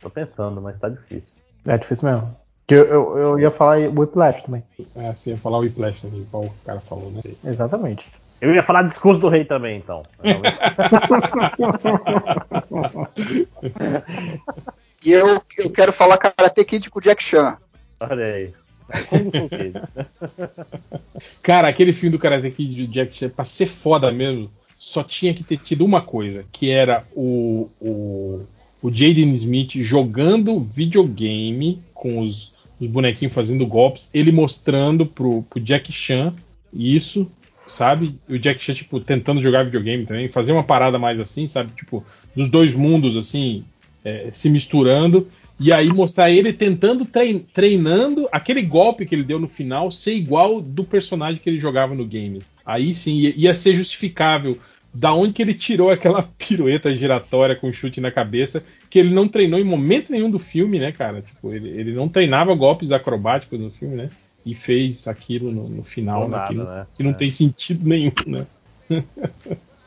Tô 0.00 0.10
pensando, 0.10 0.62
mas 0.62 0.78
tá 0.78 0.88
difícil. 0.88 1.28
É 1.66 1.76
difícil 1.76 2.08
mesmo. 2.08 2.36
Que 2.68 2.74
eu, 2.74 2.84
eu, 2.84 3.18
eu 3.18 3.38
ia 3.38 3.50
falar 3.50 3.78
Whiplash 3.78 4.42
também. 4.42 4.62
É, 4.94 5.14
você 5.14 5.30
ia 5.30 5.38
falar 5.38 5.58
o 5.58 5.62
Whiplash 5.62 6.02
também, 6.02 6.20
igual 6.20 6.44
o 6.44 6.54
cara 6.64 6.80
falou, 6.80 7.10
né? 7.10 7.20
Exatamente. 7.44 8.06
Eu 8.40 8.54
ia 8.54 8.62
falar 8.62 8.82
discurso 8.82 9.20
do 9.20 9.28
rei 9.28 9.44
também, 9.44 9.78
então. 9.78 10.04
E 15.04 15.12
eu, 15.12 15.40
eu 15.58 15.70
quero 15.70 15.92
falar 15.92 16.18
Karate 16.18 16.64
Kid 16.64 16.90
com 16.90 16.98
o 16.98 17.02
Jack 17.02 17.22
Chan. 17.22 17.56
Olha 18.00 18.26
aí. 18.26 18.52
O? 19.12 19.30
Cara, 21.40 21.68
aquele 21.68 21.92
filme 21.92 22.16
do 22.16 22.18
Karate 22.18 22.50
Kid 22.50 22.86
do 22.86 22.92
Jack 22.92 23.16
Chan, 23.16 23.28
pra 23.28 23.44
ser 23.44 23.66
foda 23.66 24.10
mesmo, 24.10 24.50
só 24.76 25.04
tinha 25.04 25.32
que 25.32 25.44
ter 25.44 25.58
tido 25.58 25.84
uma 25.84 26.02
coisa, 26.02 26.44
que 26.50 26.68
era 26.70 27.06
o, 27.14 27.68
o, 27.80 28.44
o 28.82 28.90
Jaden 28.90 29.32
Smith 29.34 29.74
jogando 29.76 30.58
videogame 30.60 31.80
com 31.94 32.18
os, 32.20 32.52
os 32.80 32.86
bonequinhos 32.86 33.34
fazendo 33.34 33.66
golpes, 33.66 34.08
ele 34.12 34.32
mostrando 34.32 35.06
pro, 35.06 35.42
pro 35.42 35.60
Jack 35.60 35.90
Chan 35.92 36.34
isso, 36.72 37.30
sabe? 37.66 38.18
E 38.28 38.34
o 38.34 38.38
Jack 38.38 38.62
Chan, 38.62 38.74
tipo, 38.74 39.00
tentando 39.00 39.42
jogar 39.42 39.64
videogame 39.64 40.06
também, 40.06 40.28
fazer 40.28 40.52
uma 40.52 40.64
parada 40.64 40.98
mais 40.98 41.18
assim, 41.20 41.46
sabe? 41.46 41.72
Tipo, 41.76 42.04
dos 42.34 42.48
dois 42.48 42.74
mundos, 42.74 43.16
assim, 43.16 43.64
é, 44.04 44.30
se 44.32 44.48
misturando. 44.48 45.26
E 45.60 45.72
aí 45.72 45.88
mostrar 45.88 46.30
ele 46.30 46.52
tentando 46.52 47.04
trein- 47.04 47.40
treinando 47.52 48.28
aquele 48.30 48.62
golpe 48.62 49.04
que 49.04 49.14
ele 49.14 49.24
deu 49.24 49.40
no 49.40 49.48
final 49.48 49.90
ser 49.90 50.14
igual 50.14 50.60
do 50.60 50.84
personagem 50.84 51.40
que 51.42 51.50
ele 51.50 51.58
jogava 51.58 51.96
no 51.96 52.06
game. 52.06 52.40
Aí 52.64 52.94
sim 52.94 53.18
ia, 53.18 53.34
ia 53.36 53.54
ser 53.54 53.74
justificável 53.74 54.56
da 54.98 55.14
onde 55.14 55.32
que 55.32 55.42
ele 55.42 55.54
tirou 55.54 55.90
aquela 55.90 56.22
pirueta 56.36 56.94
giratória 56.94 57.54
com 57.54 57.72
chute 57.72 58.00
na 58.00 58.10
cabeça 58.10 58.64
que 58.90 58.98
ele 58.98 59.14
não 59.14 59.28
treinou 59.28 59.58
em 59.60 59.64
momento 59.64 60.10
nenhum 60.10 60.30
do 60.30 60.38
filme, 60.38 60.78
né, 60.80 60.90
cara? 60.90 61.22
Tipo, 61.22 61.52
ele, 61.54 61.68
ele 61.68 61.92
não 61.92 62.08
treinava 62.08 62.54
golpes 62.54 62.90
acrobáticos 62.90 63.60
no 63.60 63.70
filme, 63.70 63.94
né? 63.96 64.10
E 64.44 64.54
fez 64.54 65.06
aquilo 65.06 65.52
no, 65.52 65.68
no 65.68 65.82
final, 65.84 66.28
né, 66.28 66.44
que, 66.48 66.54
nada, 66.54 66.54
não- 66.54 66.64
né? 66.80 66.86
que 66.96 67.02
não 67.02 67.10
É. 67.10 67.14
tem 67.14 67.30
sentido 67.30 67.88
nenhum, 67.88 68.12
né? 68.26 68.46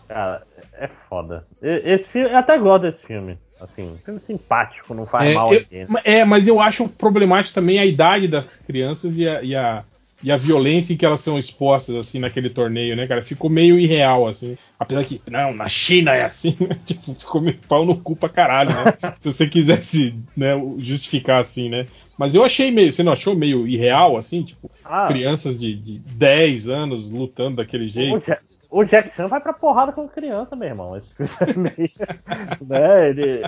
Cara, 0.08 0.42
é 0.74 0.88
foda. 1.10 1.46
Esse 1.62 2.08
filme, 2.08 2.30
eu 2.30 2.38
até 2.38 2.58
gosto 2.58 2.84
desse 2.84 3.02
filme. 3.06 3.38
Assim, 3.60 3.96
filme 4.04 4.20
simpático, 4.26 4.94
não 4.94 5.06
faz 5.06 5.30
É, 5.30 5.34
mal 5.34 5.50
a 5.50 5.54
eu- 5.54 5.62
ninguém. 5.62 5.88
é, 6.04 6.26
mas 6.26 6.48
eu 6.48 6.60
acho 6.60 6.88
problemático 6.90 7.54
também 7.54 7.80
a 7.80 7.86
idade 7.86 8.28
das 8.28 8.56
crianças 8.58 9.16
e 9.18 9.28
a, 9.28 9.42
e 9.44 9.56
a, 9.56 9.84
e 10.24 10.32
a 10.32 10.38
violência 10.38 10.94
em 10.94 10.98
que 10.98 11.06
elas 11.06 11.22
são 11.22 11.38
expostas, 11.40 11.96
assim, 11.96 12.20
naquele 12.20 12.50
torneio, 12.50 12.96
né, 12.96 13.08
cara? 13.08 13.22
Ficou 13.22 13.50
meio 13.50 13.80
irreal, 13.80 14.28
assim. 14.28 14.58
Apesar 14.80 15.04
que, 15.04 15.22
não, 15.30 15.54
na 15.54 15.68
China 15.68 16.14
é 16.14 16.24
assim, 16.24 16.56
né? 16.60 16.80
Tipo, 16.86 17.14
ficou 17.16 17.42
meio 17.42 17.58
pau 17.68 17.86
no 17.86 17.98
cu 17.98 18.16
pra 18.16 18.30
caralho, 18.30 18.72
né? 18.72 18.94
Se 19.18 19.32
você 19.32 19.48
quisesse, 19.48 20.16
né, 20.36 20.54
justificar 20.78 21.42
assim, 21.42 21.70
né? 21.70 21.88
Mas 22.18 22.36
eu 22.36 22.44
achei 22.44 22.70
meio, 22.70 22.94
você 22.94 23.02
não 23.02 23.14
achou 23.14 23.36
meio 23.36 23.68
irreal, 23.68 24.16
assim? 24.16 24.44
Tipo, 24.44 24.70
Ah. 24.86 25.08
crianças 25.08 25.60
de, 25.60 25.76
de 25.76 25.98
10 25.98 26.70
anos 26.70 27.10
lutando 27.10 27.58
daquele 27.58 27.90
jeito. 27.90 28.24
O 28.72 28.86
Jack 28.86 29.14
Chan 29.14 29.28
vai 29.28 29.42
pra 29.42 29.52
porrada 29.52 29.92
com 29.92 30.08
criança, 30.08 30.56
meu 30.56 30.70
irmão. 30.70 30.96
Esse 30.96 31.14
filme 31.14 31.32
é 31.42 31.78
meio. 31.78 31.92
né, 32.66 33.10
ele, 33.10 33.44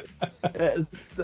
é, 0.53 0.75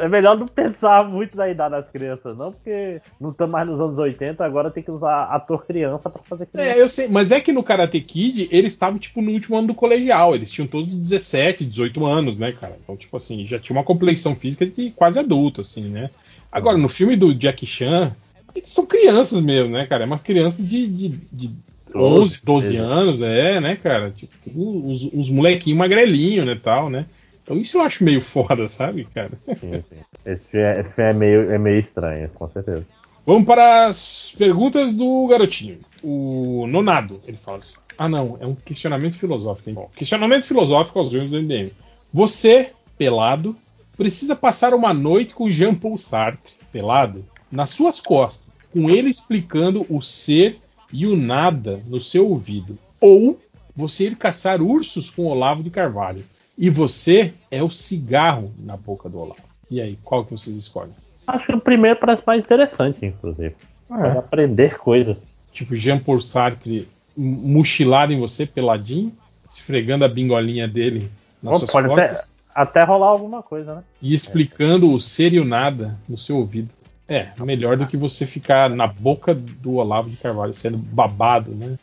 é 0.06 0.08
melhor 0.08 0.38
não 0.38 0.48
pensar 0.48 1.04
muito 1.04 1.36
na 1.36 1.50
idade 1.50 1.72
das 1.72 1.90
crianças, 1.90 2.38
não, 2.38 2.54
porque 2.54 3.02
não 3.20 3.32
estamos 3.32 3.52
mais 3.52 3.68
nos 3.68 3.80
anos 3.80 3.98
80, 3.98 4.44
agora 4.44 4.72
tem 4.72 4.82
que 4.82 4.90
usar 4.90 5.24
ator 5.24 5.66
criança 5.66 6.10
pra 6.10 6.24
fazer 6.24 6.46
criança. 6.46 6.70
É, 6.70 6.82
eu 6.82 6.88
sei, 6.88 7.10
mas 7.10 7.32
é 7.32 7.42
que 7.42 7.52
no 7.52 7.62
Karate 7.62 8.00
Kid 8.00 8.48
eles 8.52 8.72
estavam, 8.72 8.98
tipo, 8.98 9.22
no 9.22 9.32
último 9.32 9.58
ano 9.58 9.68
do 9.68 9.76
colegial. 9.76 10.34
Eles 10.34 10.50
tinham 10.50 10.68
todos 10.68 10.96
17, 10.96 11.66
18 11.66 12.06
anos, 12.06 12.38
né, 12.38 12.54
cara? 12.54 12.78
Então, 12.82 12.96
tipo 12.96 13.18
assim, 13.18 13.46
já 13.46 13.60
tinha 13.60 13.78
uma 13.78 13.84
complexão 13.84 14.34
física 14.34 14.66
de 14.66 14.92
quase 14.92 15.20
adulto, 15.20 15.60
assim, 15.60 15.90
né? 15.90 16.10
Agora, 16.50 16.78
no 16.78 16.88
filme 16.88 17.18
do 17.18 17.38
Jackie 17.38 17.68
Chan, 17.68 18.16
eles 18.56 18.70
são 18.70 18.86
crianças 18.86 19.42
mesmo, 19.42 19.72
né, 19.72 19.86
cara? 19.86 20.04
É 20.04 20.08
umas 20.08 20.22
crianças 20.22 20.66
de, 20.66 20.88
de, 20.88 21.10
de 21.32 21.52
11, 21.96 22.46
12 22.46 22.78
anos, 22.78 23.22
é, 23.22 23.60
né, 23.60 23.76
cara? 23.76 24.12
Tipo, 24.12 24.34
tudo 24.44 24.88
uns, 24.88 25.04
uns 25.14 25.30
molequinhos 25.30 25.80
magrelinhos, 25.80 26.46
né, 26.46 26.60
tal, 26.62 26.90
né? 26.90 27.06
Então 27.44 27.58
isso 27.58 27.78
eu 27.78 27.82
acho 27.82 28.04
meio 28.04 28.22
foda, 28.22 28.70
sabe, 28.70 29.08
cara? 29.14 29.32
Sim, 29.60 29.84
sim. 29.90 30.02
Esse 30.26 30.46
filme, 30.46 30.66
é, 30.66 30.80
esse 30.80 30.94
filme 30.94 31.10
é, 31.10 31.14
meio, 31.14 31.52
é 31.52 31.58
meio 31.58 31.80
estranho, 31.80 32.30
com 32.30 32.48
certeza. 32.50 32.86
Vamos 33.26 33.46
para 33.46 33.88
as 33.88 34.36
perguntas 34.38 34.94
do 34.94 35.28
garotinho. 35.28 35.80
O 36.02 36.66
Nonado, 36.68 37.22
ele 37.28 37.38
fala 37.38 37.60
assim. 37.60 37.78
Ah, 37.98 38.08
não, 38.08 38.38
é 38.40 38.46
um 38.46 38.56
questionamento 38.56 39.18
filosófico. 39.18 39.70
Hein? 39.70 39.76
Bom, 39.76 39.90
questionamento 39.96 40.46
filosófico 40.46 41.00
aos 41.00 41.12
jogos 41.12 41.30
do 41.30 41.42
MDM. 41.42 41.72
Você, 42.14 42.72
pelado, 42.98 43.56
precisa 43.98 44.36
passar 44.36 44.74
uma 44.74 44.94
noite 44.94 45.34
com 45.34 45.52
Jean 45.52 45.76
Paul 45.76 45.98
Sartre, 45.98 46.54
pelado, 46.72 47.26
nas 47.52 47.72
suas 47.72 48.00
costas, 48.00 48.54
com 48.72 48.90
ele 48.90 49.10
explicando 49.10 49.86
o 49.90 50.02
ser 50.02 50.60
e 50.92 51.06
o 51.06 51.16
nada 51.16 51.82
no 51.88 52.00
seu 52.00 52.28
ouvido. 52.28 52.78
Ou 53.00 53.40
você 53.76 54.08
ir 54.08 54.16
caçar 54.16 54.62
ursos 54.62 55.10
com 55.10 55.26
Olavo 55.26 55.64
de 55.64 55.70
Carvalho. 55.70 56.24
E 56.58 56.70
você 56.70 57.34
é 57.50 57.64
o 57.64 57.70
cigarro 57.70 58.52
na 58.60 58.76
boca 58.76 59.08
do 59.08 59.20
Olavo. 59.20 59.42
E 59.72 59.80
aí, 59.80 59.98
qual 60.04 60.26
que 60.26 60.32
vocês 60.32 60.58
escolhem? 60.58 60.94
Acho 61.28 61.46
que 61.46 61.56
o 61.56 61.62
primeiro 61.62 62.00
parece 62.00 62.24
mais 62.26 62.44
interessante, 62.44 63.06
inclusive. 63.06 63.56
Pode 63.88 64.18
aprender 64.18 64.78
coisas. 64.78 65.18
Tipo, 65.54 65.76
Jean 65.76 66.00
Paul 66.00 66.20
Sartre 66.20 66.88
mochilado 67.16 68.12
em 68.12 68.20
você, 68.20 68.46
peladinho, 68.46 69.14
esfregando 69.50 70.06
a 70.06 70.08
bingolinha 70.08 70.68
dele 70.68 71.10
nas 71.42 71.54
Bom, 71.54 71.60
suas 71.60 71.72
pode 71.72 71.92
até, 71.92 72.08
costas 72.10 72.40
até 72.54 72.84
rolar 72.84 73.08
alguma 73.08 73.42
coisa, 73.42 73.76
né? 73.76 73.84
e 74.02 74.14
explicando 74.14 74.92
o 74.92 75.00
ser 75.00 75.34
e 75.34 75.40
o 75.40 75.46
nada 75.46 75.98
no 76.08 76.18
seu 76.18 76.38
ouvido. 76.38 76.74
É, 77.10 77.30
melhor 77.40 77.76
do 77.76 77.88
que 77.88 77.98
você 77.98 78.26
ficar 78.26 78.70
na 78.70 78.86
boca 78.86 79.34
do 79.34 79.76
Olavo 79.76 80.10
de 80.10 80.18
Carvalho 80.18 80.54
sendo 80.54 80.78
babado, 80.78 81.52
né? 81.52 81.78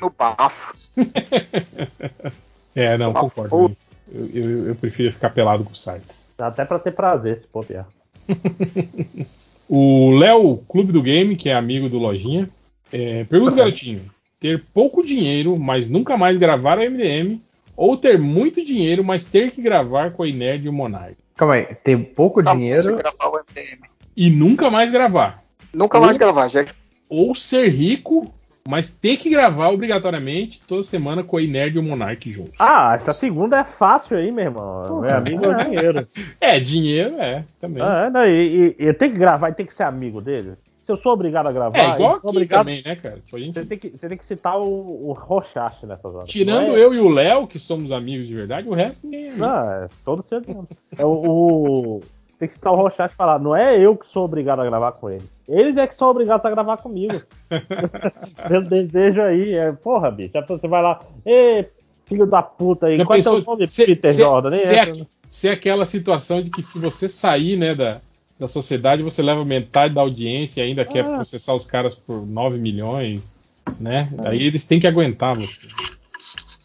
No 0.00 0.10
bafo. 0.10 0.74
É, 2.74 2.96
não, 2.96 3.12
concordo. 3.12 3.76
Eu, 4.10 4.30
eu, 4.32 4.66
eu 4.68 4.74
prefiro 4.74 5.12
ficar 5.12 5.28
pelado 5.28 5.62
com 5.62 5.72
o 5.72 5.76
Sartre. 5.76 6.08
Dá 6.38 6.46
até 6.46 6.64
pra 6.64 6.78
ter 6.78 6.92
prazer 6.92 7.38
se 7.38 7.46
bobear. 7.52 7.86
O 9.74 10.10
Léo, 10.18 10.58
Clube 10.68 10.92
do 10.92 11.02
Game, 11.02 11.34
que 11.34 11.48
é 11.48 11.54
amigo 11.54 11.88
do 11.88 11.98
Lojinha, 11.98 12.46
é, 12.92 13.24
pergunta, 13.24 13.56
garotinho: 13.56 14.02
ter 14.38 14.62
pouco 14.74 15.02
dinheiro, 15.02 15.58
mas 15.58 15.88
nunca 15.88 16.14
mais 16.14 16.36
gravar 16.36 16.78
o 16.78 16.82
MDM, 16.82 17.40
ou 17.74 17.96
ter 17.96 18.18
muito 18.18 18.62
dinheiro, 18.62 19.02
mas 19.02 19.24
ter 19.24 19.50
que 19.50 19.62
gravar 19.62 20.12
com 20.12 20.24
a 20.24 20.28
Inerd 20.28 20.66
e 20.66 20.68
o 20.68 20.72
Monark? 20.74 21.16
Calma 21.36 21.54
aí, 21.54 21.74
tem 21.82 22.02
pouco 22.02 22.42
dinheiro. 22.42 22.98
gravar 22.98 23.28
o 23.28 23.32
MDM. 23.32 23.91
E 24.16 24.30
nunca 24.30 24.70
mais 24.70 24.90
gravar. 24.90 25.42
Nunca 25.72 25.98
Ou- 25.98 26.04
mais 26.04 26.16
gravar, 26.16 26.48
já. 26.48 26.64
Ou 27.08 27.34
ser 27.34 27.68
rico, 27.68 28.32
mas 28.66 28.96
tem 28.96 29.16
que 29.16 29.28
gravar 29.28 29.68
obrigatoriamente 29.68 30.60
toda 30.66 30.82
semana 30.82 31.22
com 31.22 31.36
a 31.36 31.42
Nerd 31.42 31.76
e 31.76 31.78
o 31.78 31.82
Monark 31.82 32.30
juntos. 32.30 32.54
Ah, 32.58 32.94
essa 32.94 33.12
segunda 33.12 33.58
é 33.58 33.64
fácil 33.64 34.16
aí, 34.16 34.30
meu 34.30 34.44
irmão. 34.44 35.00
Meu 35.00 35.14
amigo 35.14 35.44
é 35.46 35.64
dinheiro. 35.64 36.08
É, 36.40 36.60
dinheiro 36.60 37.16
é, 37.20 37.44
também. 37.60 37.82
Ah, 37.82 38.10
não, 38.10 38.26
e, 38.26 38.74
e, 38.78 38.86
e 38.86 38.94
tem 38.94 39.10
que 39.10 39.18
gravar 39.18 39.50
e 39.50 39.54
tem 39.54 39.66
que 39.66 39.74
ser 39.74 39.84
amigo 39.84 40.20
dele. 40.20 40.54
Se 40.82 40.90
eu 40.90 40.96
sou 40.96 41.12
obrigado 41.12 41.46
a 41.46 41.52
gravar. 41.52 41.78
É, 41.78 41.94
igual 41.94 42.16
aqui 42.16 42.26
obrigado... 42.26 42.60
também, 42.60 42.82
né, 42.84 42.96
cara? 42.96 43.16
Tipo, 43.24 43.36
a 43.36 43.38
gente- 43.38 43.54
Você, 43.54 43.66
tem 43.66 43.78
que, 43.78 43.90
você 43.90 44.08
tem 44.08 44.18
que 44.18 44.24
citar 44.24 44.58
o, 44.58 45.08
o 45.08 45.12
Rochache 45.12 45.86
nessas 45.86 46.12
horas. 46.12 46.28
Tirando 46.28 46.76
é- 46.76 46.82
eu 46.82 46.92
e 46.92 46.98
o 46.98 47.08
Léo, 47.08 47.46
que 47.46 47.58
somos 47.58 47.92
amigos 47.92 48.26
de 48.26 48.34
verdade, 48.34 48.68
o 48.68 48.74
resto 48.74 49.06
ninguém 49.06 49.28
é 49.28 49.84
é 49.84 49.88
todo 50.04 50.24
humano. 50.48 50.68
É 50.98 51.04
o, 51.04 51.08
o- 51.08 52.00
Tem 52.42 52.48
que 52.48 52.54
citar 52.54 52.72
o 52.72 52.76
Rochache 52.76 53.14
e 53.14 53.16
falar, 53.16 53.38
não 53.38 53.54
é 53.54 53.78
eu 53.78 53.96
que 53.96 54.04
sou 54.08 54.24
obrigado 54.24 54.58
a 54.58 54.64
gravar 54.64 54.90
com 54.90 55.08
eles. 55.08 55.22
Eles 55.48 55.76
é 55.76 55.86
que 55.86 55.94
são 55.94 56.08
obrigados 56.10 56.44
a 56.44 56.50
gravar 56.50 56.76
comigo. 56.76 57.14
Pelo 58.48 58.64
desejo 58.68 59.22
aí. 59.22 59.54
É, 59.54 59.70
porra, 59.70 60.10
bicho. 60.10 60.36
Aí 60.36 60.44
Você 60.48 60.66
vai 60.66 60.82
lá, 60.82 61.00
ê, 61.24 61.66
filho 62.04 62.26
da 62.26 62.42
puta 62.42 62.88
aí, 62.88 62.96
Já 62.96 63.04
qual 63.06 63.16
é 63.16 63.22
o 63.28 63.42
nome, 63.44 63.68
se- 63.68 63.86
Peter 63.86 64.10
se- 64.10 64.18
Jordan? 64.18 64.50
Nem 64.50 64.58
se, 64.58 64.74
é, 64.74 64.92
se 65.30 65.48
é 65.48 65.52
aquela 65.52 65.86
situação 65.86 66.42
de 66.42 66.50
que 66.50 66.64
se 66.64 66.80
você 66.80 67.08
sair, 67.08 67.56
né, 67.56 67.76
da, 67.76 68.00
da 68.40 68.48
sociedade, 68.48 69.04
você 69.04 69.22
leva 69.22 69.44
metade 69.44 69.94
da 69.94 70.00
audiência 70.00 70.62
e 70.62 70.64
ainda 70.64 70.84
quer 70.84 71.04
Ah. 71.04 71.14
processar 71.14 71.54
os 71.54 71.64
caras 71.64 71.94
por 71.94 72.26
9 72.26 72.58
milhões, 72.58 73.38
né? 73.78 74.08
Aí 74.24 74.42
eles 74.42 74.66
têm 74.66 74.80
que 74.80 74.86
aguentar 74.88 75.36
você. 75.36 75.68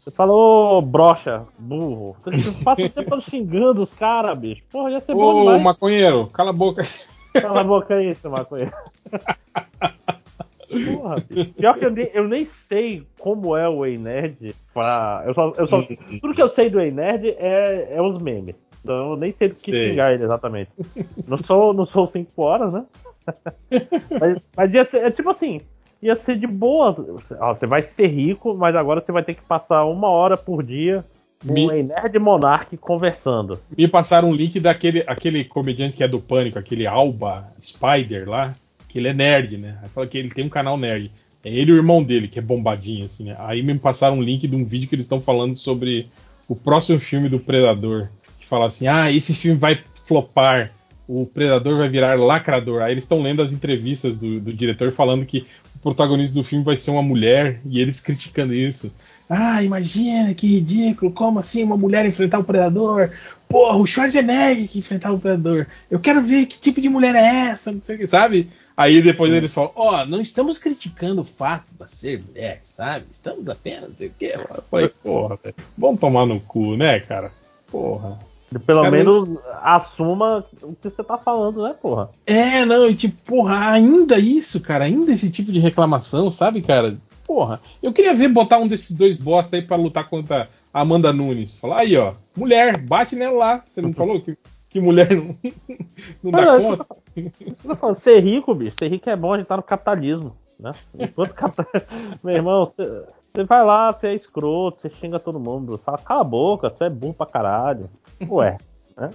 Você 0.07 0.11
falou 0.11 0.81
brocha, 0.81 1.43
burro. 1.59 2.15
Você 2.23 2.63
passa 2.63 2.85
o 2.85 2.89
tempo 2.89 3.19
xingando 3.19 3.81
os 3.81 3.93
caras, 3.93 4.39
bicho. 4.39 4.63
Porra, 4.71 4.91
ia 4.91 5.01
ser 5.01 5.13
bom 5.13 5.35
Ô, 5.35 5.39
demais. 5.41 5.63
maconheiro, 5.63 6.27
cala 6.27 6.51
a 6.51 6.53
boca. 6.53 6.81
Cala 7.33 7.59
a 7.59 7.63
boca 7.65 7.93
aí, 7.93 8.15
seu 8.15 8.31
maconheiro. 8.31 8.71
Porra, 10.95 11.15
bicho. 11.29 11.53
Pior 11.55 11.77
que 11.77 11.83
eu 11.83 11.91
nem, 11.91 12.09
eu 12.13 12.25
nem 12.25 12.45
sei 12.45 13.05
como 13.19 13.57
é 13.57 13.67
o 13.67 13.85
Ei 13.85 13.97
Nerd. 13.97 14.55
Pra... 14.73 15.23
Eu 15.27 15.33
só, 15.33 15.51
eu 15.57 15.67
só... 15.67 15.81
Tudo 16.21 16.33
que 16.33 16.41
eu 16.41 16.47
sei 16.47 16.69
do 16.69 16.79
Ei 16.79 16.89
Nerd 16.89 17.35
é, 17.37 17.89
é 17.97 18.01
os 18.01 18.17
memes. 18.21 18.55
Então 18.81 19.11
eu 19.11 19.17
nem 19.17 19.33
sei 19.33 19.49
do 19.49 19.55
que 19.55 19.71
Sei. 19.71 19.89
xingar 19.89 20.13
ele 20.13 20.23
exatamente. 20.23 20.71
Não 21.27 21.37
sou, 21.43 21.73
não 21.73 21.85
sou 21.85 22.07
5 22.07 22.41
horas, 22.41 22.71
né? 22.71 22.85
mas, 24.21 24.37
mas 24.55 24.73
ia 24.73 24.85
ser, 24.85 25.03
é 25.03 25.11
tipo 25.11 25.29
assim, 25.29 25.59
ia 26.01 26.15
ser 26.15 26.37
de 26.37 26.47
boa. 26.47 26.95
Ó, 27.39 27.53
você 27.53 27.65
vai 27.65 27.81
ser 27.81 28.07
rico, 28.07 28.55
mas 28.55 28.75
agora 28.75 29.01
você 29.01 29.11
vai 29.11 29.23
ter 29.23 29.33
que 29.35 29.41
passar 29.41 29.85
uma 29.85 30.09
hora 30.09 30.35
por 30.37 30.63
dia 30.63 31.03
com 31.45 31.53
Me- 31.53 31.67
o 31.67 31.71
Ei 31.71 31.83
Nerd 31.83 32.17
Monark 32.19 32.75
conversando. 32.77 33.59
Me 33.77 33.87
passaram 33.87 34.29
um 34.29 34.33
link 34.33 34.59
daquele 34.59 35.03
aquele 35.07 35.43
comediante 35.43 35.95
que 35.95 36.03
é 36.03 36.07
do 36.07 36.19
Pânico, 36.19 36.57
aquele 36.57 36.87
Alba 36.87 37.47
Spider 37.61 38.27
lá, 38.27 38.53
que 38.87 38.97
ele 38.97 39.07
é 39.09 39.13
nerd, 39.13 39.57
né? 39.57 39.77
Aí 39.83 39.89
fala 39.89 40.07
que 40.07 40.17
ele 40.17 40.29
tem 40.29 40.45
um 40.45 40.49
canal 40.49 40.77
nerd. 40.77 41.11
É 41.43 41.49
ele 41.49 41.71
e 41.71 41.73
o 41.73 41.77
irmão 41.77 42.03
dele, 42.03 42.27
que 42.27 42.39
é 42.39 42.41
bombadinho, 42.41 43.05
assim, 43.05 43.25
né? 43.25 43.35
Aí 43.39 43.61
me 43.61 43.77
passaram 43.77 44.17
um 44.17 44.21
link 44.21 44.47
de 44.47 44.55
um 44.55 44.65
vídeo 44.65 44.89
que 44.89 44.95
eles 44.95 45.05
estão 45.05 45.21
falando 45.21 45.53
sobre 45.55 46.09
o 46.47 46.55
próximo 46.55 46.99
filme 46.99 47.29
do 47.29 47.39
Predador. 47.39 48.07
Que 48.39 48.45
fala 48.47 48.65
assim: 48.65 48.87
ah, 48.87 49.11
esse 49.11 49.35
filme 49.35 49.57
vai 49.59 49.79
flopar. 50.03 50.71
O 51.07 51.25
Predador 51.25 51.77
vai 51.77 51.87
virar 51.87 52.19
lacrador. 52.19 52.81
Aí 52.81 52.91
eles 52.91 53.05
estão 53.05 53.21
lendo 53.21 53.41
as 53.41 53.53
entrevistas 53.53 54.15
do, 54.15 54.39
do 54.39 54.53
diretor 54.53 54.91
falando 54.91 55.25
que 55.25 55.47
o 55.75 55.79
protagonista 55.79 56.35
do 56.35 56.43
filme 56.43 56.65
vai 56.65 56.75
ser 56.75 56.91
uma 56.91 57.01
mulher 57.01 57.61
e 57.65 57.79
eles 57.79 58.01
criticando 58.01 58.53
isso. 58.53 58.93
Ah, 59.29 59.61
imagina 59.63 60.33
que 60.33 60.47
ridículo, 60.47 61.11
como 61.11 61.39
assim 61.39 61.63
uma 61.63 61.77
mulher 61.77 62.05
enfrentar 62.05 62.39
o 62.39 62.43
predador? 62.43 63.11
Porra, 63.47 63.77
o 63.77 63.85
Schwarzenegger 63.85 64.67
que 64.67 64.79
enfrentar 64.79 65.13
o 65.13 65.19
predador. 65.19 65.67
Eu 65.89 65.99
quero 65.99 66.21
ver 66.21 66.45
que 66.47 66.59
tipo 66.59 66.81
de 66.81 66.89
mulher 66.89 67.15
é 67.15 67.49
essa, 67.49 67.71
não 67.71 67.81
sei 67.81 67.95
o 67.95 67.99
que, 67.99 68.07
sabe? 68.07 68.49
Aí 68.75 69.01
depois 69.01 69.31
eles 69.31 69.53
falam, 69.53 69.71
ó, 69.75 70.05
não 70.05 70.19
estamos 70.19 70.59
criticando 70.59 71.21
o 71.21 71.25
fato 71.25 71.75
de 71.79 71.89
ser 71.89 72.21
mulher, 72.21 72.61
sabe? 72.65 73.05
Estamos 73.11 73.47
apenas, 73.47 73.89
não 73.89 73.95
sei 73.95 74.07
o 74.07 74.13
que. 74.17 74.33
Porra, 75.03 75.39
velho, 75.41 75.55
vamos 75.77 75.99
tomar 75.99 76.25
no 76.25 76.39
cu, 76.39 76.75
né, 76.75 76.99
cara? 76.99 77.31
Porra. 77.71 78.19
Pelo 78.65 78.81
Cara, 78.81 78.91
menos 78.95 79.37
assuma 79.61 80.45
o 80.61 80.73
que 80.73 80.89
você 80.89 81.03
tá 81.03 81.17
falando, 81.17 81.63
né, 81.63 81.75
porra? 81.81 82.09
É, 82.25 82.63
não, 82.63 82.87
e 82.87 82.95
tipo, 82.95 83.17
porra, 83.25 83.71
ainda 83.71 84.17
isso, 84.17 84.61
cara, 84.61 84.85
ainda 84.85 85.11
esse 85.11 85.29
tipo 85.29 85.51
de 85.51 85.59
reclamação, 85.59 86.31
sabe, 86.31 86.61
cara? 86.61 86.97
Porra, 87.25 87.59
eu 87.83 87.91
queria 87.91 88.13
ver 88.15 88.29
botar 88.29 88.57
um 88.59 88.67
desses 88.67 88.95
dois 88.95 89.17
bosta 89.17 89.57
aí 89.57 89.61
pra 89.61 89.75
lutar 89.75 90.09
contra 90.09 90.47
a 90.73 90.81
Amanda 90.81 91.11
Nunes. 91.11 91.57
Falar, 91.57 91.81
aí, 91.81 91.97
ó, 91.97 92.13
mulher, 92.37 92.77
bate 92.77 93.17
nela 93.17 93.37
lá. 93.37 93.63
Você 93.67 93.81
não 93.81 93.91
falou 93.93 94.21
que, 94.21 94.37
que 94.69 94.79
mulher 94.79 95.11
não, 95.13 95.35
não 96.23 96.31
dá 96.31 96.57
conta? 96.57 96.85
Você 97.13 97.67
tá 97.67 97.75
falando, 97.75 97.95
ser 97.97 98.21
rico, 98.21 98.55
bicho, 98.55 98.75
ser 98.79 98.87
rico 98.89 99.09
é 99.09 99.15
bom, 99.17 99.33
a 99.33 99.37
gente 99.37 99.47
tá 99.47 99.57
no 99.57 99.63
capitalismo, 99.63 100.37
né? 100.57 100.71
Enquanto 100.97 101.33
capta- 101.33 101.67
Meu 102.23 102.33
irmão, 102.33 102.65
você, 102.65 103.03
você 103.33 103.43
vai 103.43 103.65
lá, 103.65 103.91
você 103.91 104.07
é 104.07 104.15
escroto, 104.15 104.79
você 104.79 104.89
xinga 104.89 105.19
todo 105.19 105.37
mundo, 105.37 105.77
fala, 105.83 105.97
cala 105.97 106.21
a 106.21 106.23
boca, 106.23 106.69
você 106.69 106.85
é 106.85 106.89
burro 106.89 107.13
pra 107.13 107.25
caralho. 107.25 107.89
Ué, 108.29 108.57
né? 108.97 109.09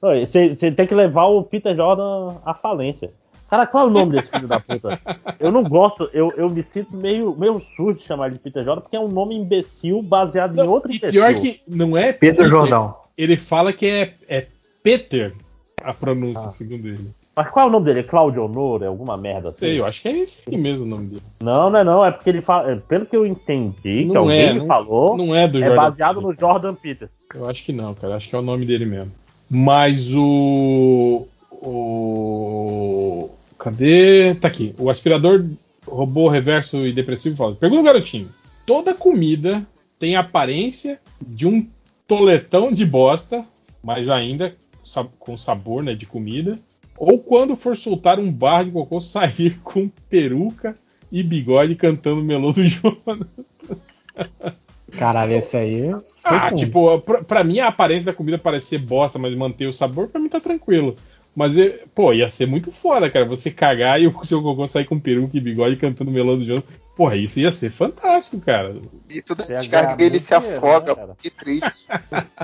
Você, 0.00 0.54
você 0.54 0.70
tem 0.72 0.86
que 0.86 0.94
levar 0.94 1.26
o 1.26 1.42
Peter 1.42 1.74
Jordan 1.76 2.36
à 2.44 2.54
falência. 2.54 3.10
Cara, 3.50 3.66
qual 3.66 3.84
é 3.84 3.86
o 3.88 3.90
nome 3.90 4.12
desse 4.12 4.30
filho 4.30 4.46
da 4.46 4.60
puta? 4.60 4.98
Eu 5.40 5.50
não 5.50 5.64
gosto, 5.64 6.08
eu, 6.12 6.32
eu 6.36 6.48
me 6.48 6.62
sinto 6.62 6.96
meio, 6.96 7.34
meio 7.36 7.60
surdo 7.76 7.98
de 7.98 8.06
chamar 8.06 8.26
ele 8.26 8.36
de 8.36 8.40
Peter 8.42 8.64
Jordan, 8.64 8.80
porque 8.82 8.96
é 8.96 9.00
um 9.00 9.08
nome 9.08 9.36
imbecil 9.36 10.00
baseado 10.02 10.56
em 10.56 10.62
outro 10.66 10.90
E 10.92 10.96
imbecil. 10.96 11.20
pior 11.20 11.34
que 11.34 11.60
não 11.66 11.96
é 11.96 12.12
Pedro 12.12 12.44
Jordão. 12.46 12.94
Ele 13.18 13.36
fala 13.36 13.72
que 13.72 13.86
é, 13.86 14.14
é 14.28 14.46
Peter 14.82 15.34
a 15.82 15.92
pronúncia, 15.92 16.46
Ah. 16.46 16.50
segundo 16.50 16.86
ele. 16.86 17.10
Mas 17.36 17.50
qual 17.50 17.66
é 17.66 17.68
o 17.68 17.72
nome 17.72 17.86
dele? 17.86 18.00
É 18.00 18.02
Claudio 18.02 18.44
Honor? 18.44 18.82
É 18.82 18.86
alguma 18.86 19.16
merda 19.16 19.44
Não 19.44 19.50
sei, 19.50 19.70
assim? 19.70 19.78
eu 19.78 19.86
acho 19.86 20.02
que 20.02 20.08
é 20.08 20.18
esse 20.18 20.42
aqui 20.46 20.56
mesmo 20.56 20.84
o 20.84 20.88
nome 20.88 21.06
dele. 21.08 21.22
Não, 21.42 21.70
não 21.70 21.78
é 21.78 21.84
não, 21.84 22.04
é 22.04 22.10
porque 22.10 22.28
ele 22.30 22.40
fala. 22.40 22.70
é, 22.72 22.76
Pelo 22.76 23.06
que 23.06 23.16
eu 23.16 23.24
entendi, 23.26 24.04
que 24.04 24.12
Não 24.12 24.22
alguém 24.22 24.40
é, 24.48 24.52
não- 24.52 24.66
falou, 24.66 25.16
não 25.16 25.34
é 25.34 25.48
do 25.48 25.58
é 25.58 25.62
Jordan 25.62 25.76
baseado 25.82 26.20
no 26.20 26.34
Jordan 26.38 26.74
Peters. 26.74 27.10
Eu 27.34 27.48
acho 27.48 27.64
que 27.64 27.72
não, 27.72 27.94
cara. 27.94 28.16
Acho 28.16 28.28
que 28.28 28.34
é 28.34 28.38
o 28.38 28.42
nome 28.42 28.66
dele 28.66 28.86
mesmo. 28.86 29.12
Mas 29.48 30.14
o. 30.14 31.26
O. 31.50 33.30
Cadê? 33.58 34.34
Tá 34.34 34.48
aqui. 34.48 34.74
O 34.78 34.90
aspirador 34.90 35.44
robô 35.86 36.28
reverso 36.28 36.86
e 36.86 36.92
depressivo 36.92 37.36
fala: 37.36 37.54
Pergunta, 37.54 37.82
garotinho. 37.82 38.28
Toda 38.66 38.94
comida 38.94 39.66
tem 39.98 40.16
a 40.16 40.20
aparência 40.20 41.00
de 41.20 41.46
um 41.46 41.68
toletão 42.06 42.72
de 42.72 42.84
bosta, 42.84 43.44
mas 43.82 44.08
ainda 44.08 44.56
com 45.18 45.36
sabor 45.36 45.82
né, 45.82 45.94
de 45.94 46.06
comida. 46.06 46.58
Ou 46.96 47.18
quando 47.18 47.56
for 47.56 47.76
soltar 47.76 48.18
um 48.18 48.30
barro 48.30 48.64
de 48.64 48.70
cocô, 48.72 49.00
sair 49.00 49.58
com 49.62 49.88
peruca 50.08 50.76
e 51.10 51.22
bigode 51.22 51.74
cantando 51.74 52.22
melô 52.22 52.52
do 52.52 52.66
Jonas. 52.66 53.26
Caralho, 54.92 55.34
esse 55.34 55.56
aí. 55.56 55.94
Ah, 56.22 56.52
tipo, 56.52 56.98
pra, 57.00 57.24
pra 57.24 57.44
mim 57.44 57.58
a 57.60 57.68
aparência 57.68 58.06
da 58.06 58.12
comida 58.12 58.38
parecer 58.38 58.78
bosta, 58.78 59.18
mas 59.18 59.34
manter 59.34 59.66
o 59.66 59.72
sabor, 59.72 60.08
pra 60.08 60.20
mim 60.20 60.28
tá 60.28 60.38
tranquilo. 60.40 60.94
Mas, 61.34 61.56
eh, 61.56 61.84
pô, 61.94 62.12
ia 62.12 62.28
ser 62.28 62.46
muito 62.46 62.72
foda, 62.72 63.08
cara. 63.08 63.24
Você 63.24 63.50
cagar 63.52 64.00
e 64.00 64.06
o 64.08 64.24
seu 64.24 64.42
cocô 64.42 64.66
sair 64.66 64.84
com 64.84 64.98
peruca 64.98 65.36
e 65.36 65.40
bigode 65.40 65.76
cantando 65.76 66.10
melão 66.10 66.36
do 66.36 66.44
João. 66.44 66.62
Porra, 66.96 67.16
isso 67.16 67.38
ia 67.40 67.50
ser 67.52 67.70
fantástico, 67.70 68.38
cara. 68.40 68.76
E 69.08 69.22
toda 69.22 69.44
Você 69.44 69.52
ia 69.54 69.58
descarga 69.60 69.86
ganhar 69.96 70.00
ele 70.00 70.10
muito 70.10 70.22
se 70.24 70.34
afoga. 70.34 70.94
né, 71.06 71.14
que 71.22 71.30
triste. 71.30 71.86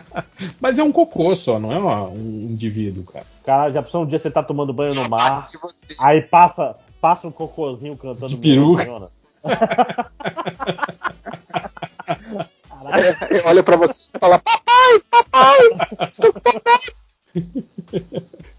Mas 0.61 0.79
é 0.79 0.83
um 0.85 0.93
cocô 0.93 1.35
só, 1.37 1.59
não 1.59 1.73
é 1.73 1.79
uma- 1.79 2.09
um 2.09 2.49
indivíduo, 2.51 3.05
cara. 3.05 3.27
Cara, 3.45 3.73
já 3.73 3.83
pensou 3.83 4.03
um 4.05 4.07
dia 4.07 4.19
você 4.19 4.31
tá 4.31 4.43
tomando 4.43 4.73
banho 4.73 4.95
no 4.95 5.09
mar, 5.09 5.47
aí 6.01 6.23
passa, 6.23 6.77
passa 7.01 7.27
um 7.27 7.33
cocôzinho 7.33 7.97
cantando 7.97 8.29
De 8.29 8.37
peruca. 8.39 8.85
Melô 8.87 8.99
do 9.01 9.09
Jonas. 9.11 9.11
Caralho, 12.07 12.49
É, 12.71 12.76
olha 13.45 13.63
pra 13.63 13.77
você 13.77 14.11
e 14.15 14.19
fala: 14.19 14.39
Papai, 14.39 15.01
papai, 15.11 16.11
estou 16.13 16.33
com 16.33 16.41
saudades. 16.41 17.23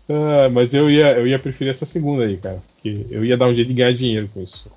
Ah, 0.09 0.49
mas 0.49 0.73
eu 0.73 0.89
ia, 0.89 1.13
eu 1.13 1.27
ia 1.27 1.37
preferir 1.37 1.71
essa 1.71 1.85
segunda 1.85 2.23
aí, 2.23 2.37
cara. 2.37 2.63
Porque 2.73 3.05
eu 3.09 3.25
ia 3.25 3.37
dar 3.37 3.47
um 3.47 3.55
jeito 3.55 3.67
de 3.67 3.73
ganhar 3.73 3.93
dinheiro 3.93 4.29
com 4.33 4.41
isso. 4.41 4.69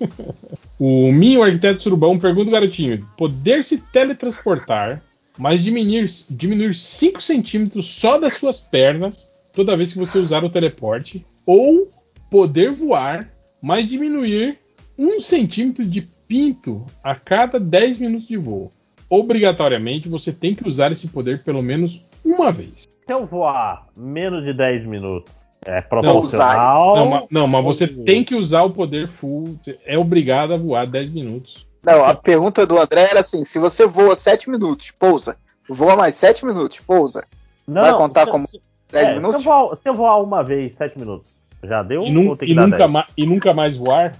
o 0.78 1.10
Minho 1.12 1.42
Arquiteto 1.42 1.82
Surubão 1.82 2.18
pergunta, 2.18 2.50
garotinho: 2.50 3.06
poder 3.16 3.64
se 3.64 3.78
teletransportar, 3.78 5.02
mas 5.38 5.62
diminuir, 5.62 6.10
diminuir 6.28 6.74
5 6.74 7.22
centímetros 7.22 7.92
só 7.92 8.18
das 8.18 8.34
suas 8.34 8.60
pernas 8.60 9.30
toda 9.52 9.76
vez 9.76 9.92
que 9.92 9.98
você 9.98 10.18
usar 10.18 10.44
o 10.44 10.50
teleporte, 10.50 11.24
ou 11.44 11.90
poder 12.30 12.70
voar, 12.70 13.30
mas 13.60 13.88
diminuir 13.88 14.58
1 14.98 15.20
centímetro 15.20 15.84
de 15.84 16.08
pinto 16.40 16.86
a 17.02 17.16
cada 17.16 17.58
10 17.58 17.98
minutos 17.98 18.28
de 18.28 18.36
voo. 18.36 18.70
Obrigatoriamente 19.10 20.08
você 20.08 20.32
tem 20.32 20.54
que 20.54 20.66
usar 20.66 20.92
esse 20.92 21.08
poder 21.08 21.42
pelo 21.42 21.60
menos 21.60 22.06
uma 22.24 22.52
vez. 22.52 22.82
se 22.82 23.12
eu 23.12 23.26
voar 23.26 23.88
menos 23.96 24.44
de 24.44 24.52
10 24.52 24.86
minutos, 24.86 25.32
é 25.66 25.80
Não, 25.80 25.88
proporcional. 25.88 26.94
Não, 26.94 27.08
ma- 27.08 27.24
não, 27.28 27.48
mas 27.48 27.64
você 27.64 27.88
tem 27.88 28.22
que 28.22 28.36
usar 28.36 28.62
o 28.62 28.70
poder 28.70 29.08
full. 29.08 29.58
Você 29.60 29.76
é 29.84 29.98
obrigado 29.98 30.54
a 30.54 30.56
voar 30.56 30.86
10 30.86 31.10
minutos. 31.10 31.66
Não, 31.84 32.04
a 32.04 32.14
pergunta 32.14 32.64
do 32.64 32.78
André 32.78 33.08
era 33.10 33.18
assim: 33.18 33.44
se 33.44 33.58
você 33.58 33.84
voa 33.84 34.14
7 34.14 34.48
minutos, 34.48 34.92
pousa. 34.92 35.36
Voa 35.68 35.96
mais 35.96 36.14
7 36.14 36.46
minutos, 36.46 36.78
pousa. 36.78 37.24
Não, 37.66 37.82
Vai 37.82 37.96
contar 37.96 38.26
se- 38.26 38.30
como 38.30 38.46
se- 38.46 38.60
10 38.92 39.08
é, 39.08 39.14
minutos? 39.14 39.42
Se 39.42 39.48
eu, 39.48 39.52
voar, 39.52 39.76
se 39.76 39.88
eu 39.88 39.94
voar 39.94 40.22
uma 40.22 40.44
vez, 40.44 40.76
7 40.76 40.96
minutos, 40.96 41.26
já 41.64 41.82
deu? 41.82 42.02
E, 42.02 42.10
nun- 42.12 42.28
ou 42.28 42.36
tem 42.36 42.46
que 42.46 42.52
e 42.52 42.56
dar 42.56 42.62
nunca 42.66 42.78
10? 42.78 42.90
ma- 42.90 43.06
e 43.16 43.26
nunca 43.26 43.52
mais 43.52 43.76
voar. 43.76 44.12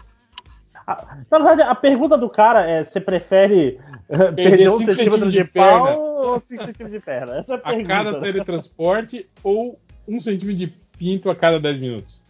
Na 1.30 1.38
verdade, 1.38 1.62
a 1.62 1.74
pergunta 1.74 2.16
do 2.16 2.28
cara 2.28 2.68
é: 2.68 2.84
você 2.84 3.00
prefere 3.00 3.80
eh, 4.08 4.32
perder 4.32 4.68
um 4.70 4.78
cinco 4.78 4.92
centímetro 4.92 5.30
centímetros 5.30 5.32
de, 5.32 5.38
de 5.38 5.44
perna. 5.44 5.86
pau 5.86 6.02
ou 6.02 6.40
5 6.40 6.64
centímetros 6.64 6.92
de 6.92 7.00
perna? 7.04 7.38
Essa 7.38 7.52
é 7.52 7.56
a 7.56 7.58
A 7.58 7.60
pergunta. 7.62 7.88
cada 7.88 8.12
né? 8.12 8.20
teletransporte 8.20 9.28
ou 9.42 9.78
um 10.08 10.20
centímetro 10.20 10.56
de 10.56 10.66
pinto 10.98 11.30
a 11.30 11.36
cada 11.36 11.58
10 11.60 11.80
minutos? 11.80 12.22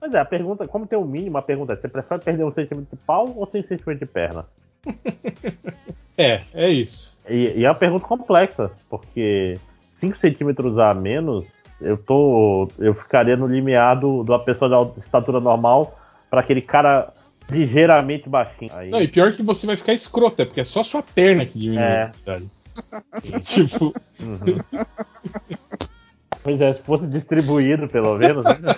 Mas 0.00 0.14
é, 0.14 0.18
a 0.18 0.24
pergunta, 0.24 0.66
como 0.68 0.86
tem 0.86 0.98
o 0.98 1.04
mínimo, 1.04 1.38
a 1.38 1.42
pergunta 1.42 1.72
é: 1.72 1.76
você 1.76 1.88
prefere 1.88 2.22
perder 2.22 2.44
um 2.44 2.52
centímetro 2.52 2.96
de 2.96 3.02
pau 3.04 3.32
ou 3.36 3.46
5 3.46 3.68
centímetros 3.68 3.98
de 3.98 4.06
perna? 4.06 4.44
É, 6.18 6.40
é 6.54 6.70
isso. 6.70 7.14
E, 7.28 7.58
e 7.60 7.64
é 7.66 7.68
uma 7.68 7.74
pergunta 7.74 8.06
complexa, 8.06 8.70
porque 8.88 9.58
5 9.92 10.18
centímetros 10.18 10.78
a 10.78 10.94
menos, 10.94 11.44
eu 11.78 11.98
tô. 11.98 12.68
Eu 12.78 12.94
ficaria 12.94 13.36
no 13.36 13.46
limiar 13.46 13.98
do, 14.00 14.24
de 14.24 14.30
uma 14.30 14.42
pessoa 14.42 14.92
de 14.94 15.00
estatura 15.00 15.40
normal 15.40 15.98
para 16.30 16.40
aquele 16.40 16.62
cara 16.62 17.12
ligeiramente 17.50 18.28
baixinho. 18.28 18.70
Aí, 18.74 18.90
Não, 18.90 19.00
e 19.00 19.08
pior 19.08 19.32
que 19.32 19.42
você 19.42 19.66
vai 19.66 19.76
ficar 19.76 19.92
escroto, 19.92 20.42
é 20.42 20.44
porque 20.44 20.60
é 20.60 20.64
só 20.64 20.82
sua 20.82 21.02
perna 21.02 21.44
que 21.46 21.58
diminui 21.58 21.82
É. 21.82 22.02
a 22.02 22.04
velocidade. 22.06 22.50
tipo, 23.44 23.92
Uhum. 24.20 24.58
Pois 26.42 26.60
é, 26.60 26.74
se 26.74 26.82
fosse 26.82 27.06
distribuído, 27.06 27.88
pelo 27.88 28.16
menos. 28.18 28.44
Né? 28.44 28.74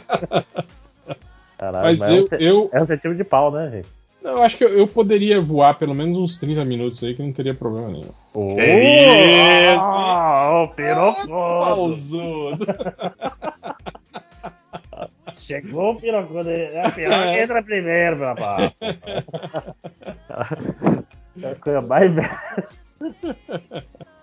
Caralho, 1.58 1.84
Mas 1.86 2.00
é, 2.00 2.10
um, 2.12 2.16
eu- 2.16 2.28
eu- 2.38 2.70
é 2.72 2.82
um 2.82 2.86
centímetro 2.86 3.16
de 3.16 3.24
pau, 3.24 3.50
né, 3.50 3.70
gente? 3.70 3.88
não, 4.22 4.32
eu 4.32 4.42
acho 4.42 4.56
que 4.56 4.64
eu, 4.64 4.70
eu 4.70 4.86
poderia 4.86 5.40
voar 5.40 5.74
pelo 5.78 5.94
menos 5.94 6.16
uns 6.18 6.38
30 6.38 6.64
minutos 6.64 7.02
aí 7.04 7.14
que 7.14 7.22
não 7.22 7.32
teria 7.32 7.54
problema 7.54 7.88
nenhum. 7.88 8.10
Oh, 8.34 8.56
isso, 8.60 9.80
o 10.62 10.68
pirocoso. 10.74 11.28
Pausudo. 11.28 12.66
Chegou 15.48 15.94
o. 15.94 16.06
É 16.06 16.82
a 16.82 16.90
piroca 16.90 17.32
que 17.32 17.40
entra 17.40 17.62
primeiro, 17.62 18.16
meu 18.16 18.26
rapaz. 18.26 18.72
É 21.40 21.52
a 21.52 21.54
coisa 21.54 21.80
mais 21.80 22.12
velha. 22.12 22.40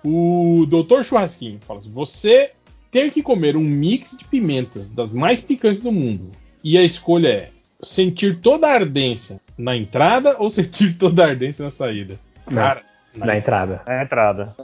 O 0.03 0.65
Doutor 0.67 1.05
Churrasquinho 1.05 1.61
fala 1.61 1.79
assim: 1.79 1.89
você 1.89 2.51
tem 2.91 3.09
que 3.09 3.23
comer 3.23 3.55
um 3.55 3.63
mix 3.63 4.17
de 4.17 4.25
pimentas 4.25 4.91
das 4.91 5.13
mais 5.13 5.39
picantes 5.39 5.79
do 5.79 5.93
mundo. 5.93 6.33
E 6.61 6.77
a 6.77 6.83
escolha 6.83 7.29
é 7.29 7.49
sentir 7.81 8.41
toda 8.41 8.67
a 8.67 8.73
ardência 8.73 9.39
na 9.57 9.77
entrada 9.77 10.35
ou 10.39 10.49
sentir 10.49 10.97
toda 10.97 11.23
a 11.23 11.29
ardência 11.29 11.63
na 11.63 11.71
saída. 11.71 12.19
Cara, 12.53 12.81
Na 13.15 13.37
entrada. 13.37 13.81
É 13.87 13.99
a 13.99 14.03
entrada. 14.03 14.55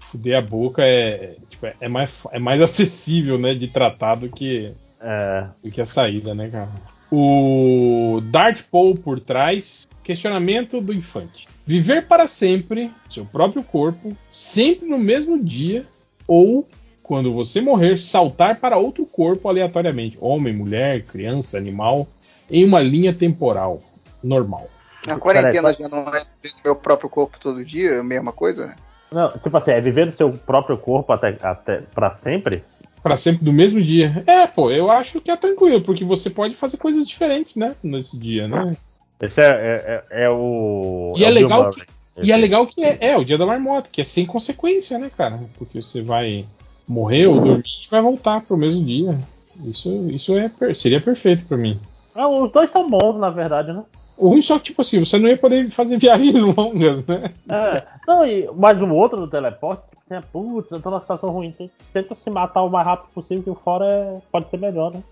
Fuder 0.00 0.36
a 0.36 0.42
boca 0.42 0.82
é, 0.84 1.36
tipo, 1.48 1.66
é, 1.80 1.88
mais, 1.88 2.24
é 2.32 2.38
mais 2.38 2.60
acessível, 2.60 3.38
né, 3.38 3.54
de 3.54 3.68
tratar 3.68 4.16
do 4.16 4.28
que, 4.28 4.72
É. 5.00 5.46
do 5.62 5.70
que 5.70 5.80
a 5.80 5.86
saída, 5.86 6.34
né, 6.34 6.48
cara? 6.48 6.70
O 7.10 8.20
Dart 8.24 8.64
Paul 8.70 8.96
por 8.96 9.20
trás, 9.20 9.86
questionamento 10.02 10.80
do 10.80 10.92
infante. 10.92 11.46
Viver 11.64 12.06
para 12.06 12.26
sempre, 12.26 12.90
seu 13.08 13.24
próprio 13.24 13.62
corpo, 13.62 14.16
sempre 14.30 14.88
no 14.88 14.98
mesmo 14.98 15.42
dia, 15.42 15.86
ou, 16.26 16.66
quando 17.02 17.32
você 17.32 17.60
morrer, 17.60 17.98
saltar 17.98 18.58
para 18.58 18.76
outro 18.76 19.06
corpo 19.06 19.48
aleatoriamente, 19.48 20.18
homem, 20.20 20.52
mulher, 20.52 21.04
criança, 21.04 21.56
animal, 21.56 22.08
em 22.50 22.64
uma 22.64 22.80
linha 22.80 23.14
temporal 23.14 23.80
normal. 24.22 24.68
Na 25.06 25.16
quarentena 25.18 25.72
Peraí, 25.72 25.76
já 25.78 25.88
não 25.88 26.00
é 26.12 26.22
meu 26.64 26.74
próprio 26.74 27.08
corpo 27.08 27.38
todo 27.38 27.64
dia, 27.64 27.92
é 27.92 27.98
a 28.00 28.04
mesma 28.04 28.32
coisa, 28.32 28.66
né? 28.66 28.76
Não, 29.12 29.30
tipo 29.38 29.56
assim, 29.56 29.70
é 29.70 29.80
viver 29.80 30.06
no 30.06 30.12
seu 30.12 30.32
próprio 30.32 30.76
corpo 30.76 31.12
até, 31.12 31.36
até 31.40 31.82
pra 31.94 32.10
sempre? 32.10 32.64
Pra 33.06 33.16
sempre 33.16 33.44
do 33.44 33.52
mesmo 33.52 33.80
dia. 33.80 34.24
É, 34.26 34.48
pô, 34.48 34.68
eu 34.68 34.90
acho 34.90 35.20
que 35.20 35.30
é 35.30 35.36
tranquilo, 35.36 35.80
porque 35.80 36.04
você 36.04 36.28
pode 36.28 36.56
fazer 36.56 36.76
coisas 36.76 37.06
diferentes, 37.06 37.54
né? 37.54 37.76
Nesse 37.80 38.18
dia, 38.18 38.48
né? 38.48 38.76
Esse 39.22 39.40
é, 39.40 39.44
é, 39.44 40.02
é- 40.10 40.24
é 40.24 40.28
o. 40.28 41.14
E 41.16 41.22
é, 41.24 41.26
Bill 41.28 41.34
legal 41.42 41.70
que, 41.70 41.82
e 42.20 42.32
é 42.32 42.36
legal 42.36 42.66
que 42.66 42.84
é, 42.84 42.98
é 43.12 43.16
o 43.16 43.24
dia 43.24 43.38
da 43.38 43.46
marmota, 43.46 43.88
que 43.92 44.00
é 44.00 44.04
sem 44.04 44.26
consequência, 44.26 44.98
né, 44.98 45.08
cara? 45.16 45.38
Porque 45.56 45.80
você 45.80 46.02
vai 46.02 46.46
morrer 46.88 47.28
ou 47.28 47.40
dormir 47.40 47.62
e 47.86 47.88
vai 47.88 48.02
voltar 48.02 48.40
pro 48.40 48.56
mesmo 48.56 48.84
dia. 48.84 49.16
Isso, 49.64 49.88
isso 50.10 50.34
é, 50.36 50.50
seria 50.74 51.00
perfeito 51.00 51.46
pra 51.46 51.56
mim. 51.56 51.78
Ah, 52.12 52.26
os 52.28 52.50
dois 52.50 52.70
são 52.72 52.90
bons, 52.90 53.20
na 53.20 53.30
verdade, 53.30 53.72
né? 53.72 53.84
O 54.16 54.30
ruim 54.30 54.42
só 54.42 54.58
que, 54.58 54.64
tipo 54.64 54.82
assim, 54.82 54.98
você 54.98 55.16
não 55.16 55.28
ia 55.28 55.38
poder 55.38 55.68
fazer 55.70 55.96
viagens 56.00 56.42
longas, 56.42 57.06
né? 57.06 57.30
É. 57.48 57.84
Não, 58.04 58.26
e, 58.26 58.50
mas 58.56 58.76
o 58.82 58.88
outro 58.88 59.16
do 59.20 59.30
teleporte, 59.30 59.84
assim, 60.10 60.26
putz, 60.32 60.70
eu 60.70 60.80
tô 60.80 60.90
numa 60.90 61.00
situação 61.00 61.30
ruim. 61.30 61.54
Tenta 61.92 62.14
se 62.14 62.30
matar 62.30 62.62
o 62.62 62.70
mais 62.70 62.86
rápido 62.86 63.12
possível, 63.12 63.42
que 63.42 63.50
o 63.50 63.54
fora 63.54 63.86
é- 63.86 64.20
pode 64.30 64.48
ser 64.50 64.58
melhor, 64.58 64.92
né? 64.92 65.02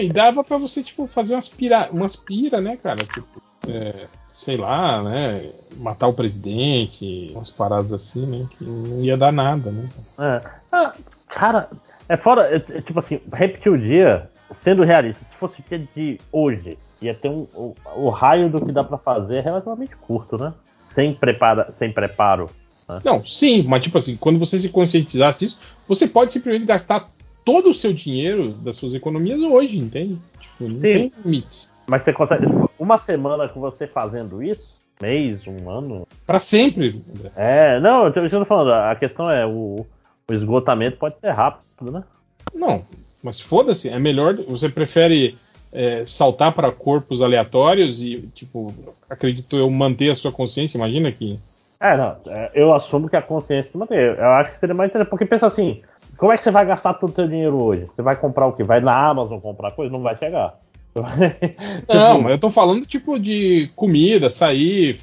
E 0.00 0.08
dava 0.08 0.42
pra 0.42 0.56
você, 0.58 0.82
tipo, 0.82 1.06
fazer 1.06 1.34
umas 1.34 1.48
pira, 1.48 1.88
umas 1.92 2.16
pira 2.16 2.60
né, 2.60 2.76
cara? 2.76 3.04
Tipo, 3.04 3.42
é, 3.68 4.06
sei 4.28 4.56
lá, 4.56 5.02
né? 5.02 5.52
Matar 5.76 6.08
o 6.08 6.14
presidente, 6.14 7.30
umas 7.34 7.50
paradas 7.50 7.92
assim, 7.92 8.26
né? 8.26 8.46
Que 8.50 8.64
não 8.64 9.02
ia 9.02 9.16
dar 9.16 9.32
nada, 9.32 9.70
né? 9.70 9.88
É. 10.18 10.42
Ah, 10.72 10.92
cara, 11.28 11.68
é 12.08 12.16
fora, 12.16 12.48
é, 12.50 12.56
é, 12.56 12.80
tipo 12.80 12.98
assim, 12.98 13.20
repetir 13.32 13.70
o 13.70 13.78
dia, 13.78 14.30
sendo 14.52 14.82
realista, 14.82 15.24
se 15.24 15.36
fosse 15.36 15.60
o 15.60 15.64
dia 15.68 15.86
de 15.94 16.18
hoje, 16.32 16.78
ia 17.00 17.14
ter 17.14 17.28
um. 17.28 17.46
O, 17.54 17.74
o 17.96 18.10
raio 18.10 18.48
do 18.50 18.64
que 18.64 18.72
dá 18.72 18.82
pra 18.82 18.98
fazer 18.98 19.36
é 19.36 19.40
relativamente 19.40 19.94
curto, 19.96 20.38
né? 20.38 20.52
Sem, 20.92 21.14
prepara, 21.14 21.72
sem 21.72 21.92
preparo. 21.92 22.48
Né? 22.88 23.00
Não, 23.04 23.24
sim, 23.24 23.62
mas 23.62 23.82
tipo 23.82 23.98
assim, 23.98 24.16
quando 24.16 24.38
você 24.38 24.58
se 24.58 24.68
conscientizasse 24.68 25.40
disso, 25.40 25.58
você 25.86 26.06
pode 26.06 26.32
simplesmente 26.32 26.66
gastar 26.66 27.10
todo 27.44 27.70
o 27.70 27.74
seu 27.74 27.92
dinheiro 27.92 28.52
das 28.52 28.76
suas 28.76 28.94
economias 28.94 29.40
hoje, 29.40 29.78
entende? 29.78 30.18
Tipo, 30.40 30.68
não 30.68 30.80
tem 30.80 31.12
limites. 31.24 31.70
Mas 31.86 32.04
você 32.04 32.12
consegue. 32.12 32.46
Uma 32.78 32.96
semana 32.96 33.48
com 33.48 33.60
você 33.60 33.86
fazendo 33.86 34.42
isso, 34.42 34.74
mês, 35.00 35.40
um 35.46 35.68
ano. 35.70 36.06
Pra 36.26 36.40
sempre. 36.40 37.02
É, 37.36 37.78
não, 37.80 38.06
eu 38.06 38.12
tô, 38.12 38.20
eu 38.20 38.30
tô 38.30 38.44
falando, 38.44 38.72
a 38.72 38.96
questão 38.96 39.30
é 39.30 39.46
o, 39.46 39.86
o 40.28 40.32
esgotamento 40.32 40.96
pode 40.96 41.16
ser 41.20 41.30
rápido, 41.30 41.92
né? 41.92 42.02
Não, 42.54 42.84
mas 43.22 43.40
foda-se, 43.40 43.88
é 43.88 43.98
melhor. 43.98 44.34
Você 44.48 44.68
prefere 44.68 45.36
é, 45.72 46.04
saltar 46.06 46.52
para 46.52 46.70
corpos 46.70 47.20
aleatórios 47.20 48.02
e, 48.02 48.28
tipo, 48.34 48.72
acredito 49.08 49.56
eu, 49.56 49.68
manter 49.70 50.10
a 50.10 50.16
sua 50.16 50.32
consciência? 50.32 50.78
Imagina 50.78 51.10
que. 51.10 51.38
É, 51.80 51.96
não, 51.96 52.16
é, 52.28 52.50
eu 52.54 52.72
assumo 52.72 53.08
que 53.08 53.16
a 53.16 53.22
consciência 53.22 53.70
se 53.70 53.76
mantém. 53.76 53.98
Eu 53.98 54.30
acho 54.32 54.52
que 54.52 54.58
seria 54.58 54.74
mais 54.74 54.90
interessante, 54.90 55.10
porque 55.10 55.26
pensa 55.26 55.46
assim, 55.46 55.82
como 56.16 56.32
é 56.32 56.36
que 56.36 56.42
você 56.42 56.50
vai 56.50 56.64
gastar 56.64 56.94
todo 56.94 57.10
o 57.10 57.14
seu 57.14 57.28
dinheiro 57.28 57.62
hoje? 57.62 57.86
Você 57.94 58.02
vai 58.02 58.16
comprar 58.16 58.46
o 58.46 58.52
quê? 58.52 58.62
Vai 58.62 58.80
na 58.80 59.10
Amazon 59.10 59.40
comprar 59.40 59.72
coisa? 59.72 59.92
Não 59.92 60.02
vai 60.02 60.16
chegar. 60.16 60.54
Não, 61.92 62.22
mas 62.22 62.32
eu 62.32 62.38
tô 62.38 62.50
falando, 62.50 62.86
tipo, 62.86 63.18
de 63.18 63.68
comida, 63.74 64.30
sair, 64.30 64.96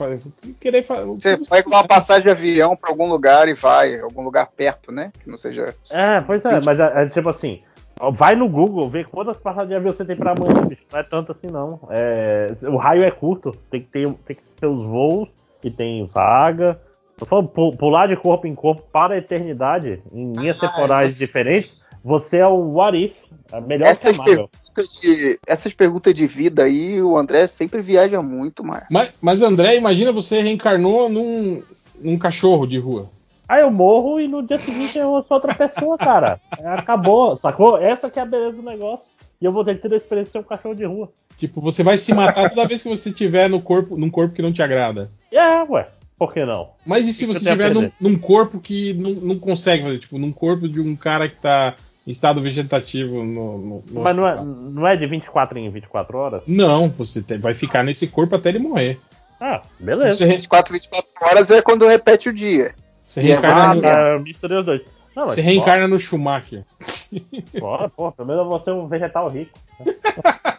querer 0.59 0.85
fazer. 0.85 1.05
Você 1.05 1.49
vai 1.49 1.61
com 1.61 1.69
uma 1.69 1.83
passagem 1.85 2.23
de 2.23 2.29
avião 2.29 2.77
pra 2.77 2.89
algum 2.89 3.09
lugar 3.09 3.49
e 3.49 3.53
vai, 3.53 3.99
algum 3.99 4.23
lugar 4.23 4.47
perto, 4.47 4.91
né? 4.91 5.11
Que 5.21 5.29
não 5.29 5.37
seja. 5.37 5.75
É, 5.91 6.21
pois 6.21 6.43
é, 6.45 6.61
mas 6.65 6.79
é, 6.79 7.03
é 7.03 7.09
tipo 7.09 7.27
assim, 7.27 7.61
vai 8.13 8.35
no 8.35 8.47
Google, 8.47 8.89
vê 8.89 9.03
quantas 9.03 9.35
passagens 9.35 9.69
de 9.69 9.75
avião 9.75 9.93
você 9.93 10.05
tem 10.05 10.15
pra 10.15 10.31
amanhã, 10.31 10.65
bicho. 10.65 10.83
Não 10.89 10.99
é 10.99 11.03
tanto 11.03 11.33
assim 11.33 11.47
não. 11.47 11.79
É, 11.89 12.53
o 12.63 12.77
raio 12.77 13.03
é 13.03 13.11
curto, 13.11 13.51
tem 13.69 13.81
que 13.81 13.87
ter, 13.87 14.07
tem 14.25 14.35
que 14.35 14.43
ter 14.43 14.67
os 14.67 14.83
voos 14.83 15.27
que 15.61 15.69
tem 15.69 16.05
vaga. 16.05 16.79
Eu 17.19 17.27
falo, 17.27 17.47
pular 17.47 18.07
de 18.07 18.15
corpo 18.17 18.47
em 18.47 18.55
corpo 18.55 18.81
para 18.91 19.13
a 19.13 19.17
eternidade, 19.17 20.01
em 20.11 20.33
linhas 20.33 20.57
Ah, 20.57 20.67
temporais 20.67 21.13
você- 21.13 21.25
diferentes, 21.25 21.81
você 22.03 22.37
é 22.37 22.47
o 22.47 22.73
What 22.73 22.97
If. 22.97 23.17
É 23.51 23.61
melhor 23.61 23.89
Essas 23.89 24.15
que 24.15 24.21
a 24.21 24.25
Marvel. 24.25 24.49
perguntas, 24.49 24.99
de, 24.99 25.39
essas 25.45 25.73
perguntas 25.73 26.13
de 26.15 26.25
vida 26.25 26.63
aí, 26.63 27.01
o 27.01 27.15
André 27.17 27.45
sempre 27.47 27.81
viaja 27.81 28.21
muito, 28.21 28.63
mas. 28.63 28.85
Mas, 28.89 29.13
mas 29.21 29.41
André, 29.41 29.75
imagina 29.75 30.11
você 30.11 30.41
reencarnou 30.41 31.09
num, 31.09 31.61
num 31.99 32.17
cachorro 32.17 32.65
de 32.65 32.79
rua. 32.79 33.09
Aí 33.47 33.61
eu 33.61 33.69
morro 33.69 34.19
e 34.19 34.27
no 34.29 34.41
dia 34.41 34.57
seguinte 34.57 34.97
eu 34.97 35.21
sou 35.21 35.35
outra 35.35 35.53
pessoa, 35.53 35.97
cara. 35.97 36.39
É, 36.57 36.65
Acabou, 36.73 37.35
sacou? 37.37 37.77
Essa 37.77 38.09
que 38.09 38.17
é 38.17 38.21
a 38.23 38.25
beleza 38.25 38.53
do 38.53 38.63
negócio. 38.63 39.05
E 39.41 39.45
eu 39.45 39.51
vou 39.51 39.63
ter 39.65 39.75
que 39.75 39.81
ter 39.87 39.93
a 39.93 39.97
experiência 39.97 40.29
de 40.29 40.31
ser 40.31 40.39
um 40.39 40.43
cachorro 40.43 40.73
de 40.75 40.85
rua. 40.85 41.11
Tipo, 41.37 41.59
você 41.61 41.83
vai 41.83 41.97
se 41.97 42.13
matar 42.13 42.49
toda 42.49 42.67
vez 42.67 42.83
que 42.83 42.89
você 42.89 43.09
estiver 43.09 43.49
no 43.49 43.61
corpo, 43.61 43.97
num 43.97 44.09
corpo 44.09 44.33
que 44.35 44.41
não 44.41 44.51
te 44.53 44.61
agrada. 44.61 45.09
É, 45.31 45.63
ué. 45.63 45.87
Por 46.17 46.33
que 46.33 46.45
não? 46.45 46.69
Mas 46.85 47.07
e 47.07 47.13
se 47.13 47.25
que 47.25 47.33
você 47.33 47.39
estiver 47.39 47.73
num, 47.73 47.91
num 47.99 48.15
corpo 48.15 48.59
que 48.59 48.93
não, 48.93 49.09
não 49.11 49.39
consegue 49.39 49.83
fazer? 49.83 49.97
Tipo, 49.97 50.19
num 50.19 50.31
corpo 50.31 50.69
de 50.69 50.79
um 50.79 50.95
cara 50.95 51.27
que 51.27 51.35
tá 51.35 51.73
em 52.05 52.11
estado 52.11 52.39
vegetativo 52.41 53.23
no, 53.23 53.57
no, 53.57 53.83
no 53.89 54.01
Mas 54.01 54.15
não 54.15 54.27
é, 54.27 54.35
não 54.43 54.87
é 54.87 54.95
de 54.95 55.07
24 55.07 55.57
em 55.57 55.69
24 55.71 56.17
horas? 56.17 56.43
Não, 56.45 56.89
você 56.89 57.23
te- 57.23 57.39
vai 57.39 57.55
ficar 57.55 57.83
nesse 57.83 58.05
corpo 58.05 58.35
até 58.35 58.49
ele 58.49 58.59
morrer. 58.59 58.99
Ah, 59.39 59.63
beleza. 59.79 60.17
Você, 60.17 60.25
re- 60.25 60.35
24, 60.35 60.71
24 60.73 61.09
horas 61.21 61.49
é 61.49 61.59
quando 61.63 61.87
repete 61.87 62.29
o 62.29 62.33
dia. 62.33 62.75
você 63.03 63.21
E 63.21 63.31
é 63.31 63.33
reencarna, 63.33 63.73
no. 63.73 63.87
Ah. 63.87 64.81
Não, 65.15 65.25
mas 65.25 65.31
você 65.33 65.41
reencarna 65.41 65.87
no 65.87 65.99
Schumacher. 65.99 66.63
Bora, 67.59 67.89
pô, 67.89 68.11
pelo 68.11 68.27
menos 68.27 68.43
eu 68.43 68.49
vou 68.49 68.63
ser 68.63 68.71
um 68.71 68.87
vegetal 68.87 69.27
rico. 69.27 69.57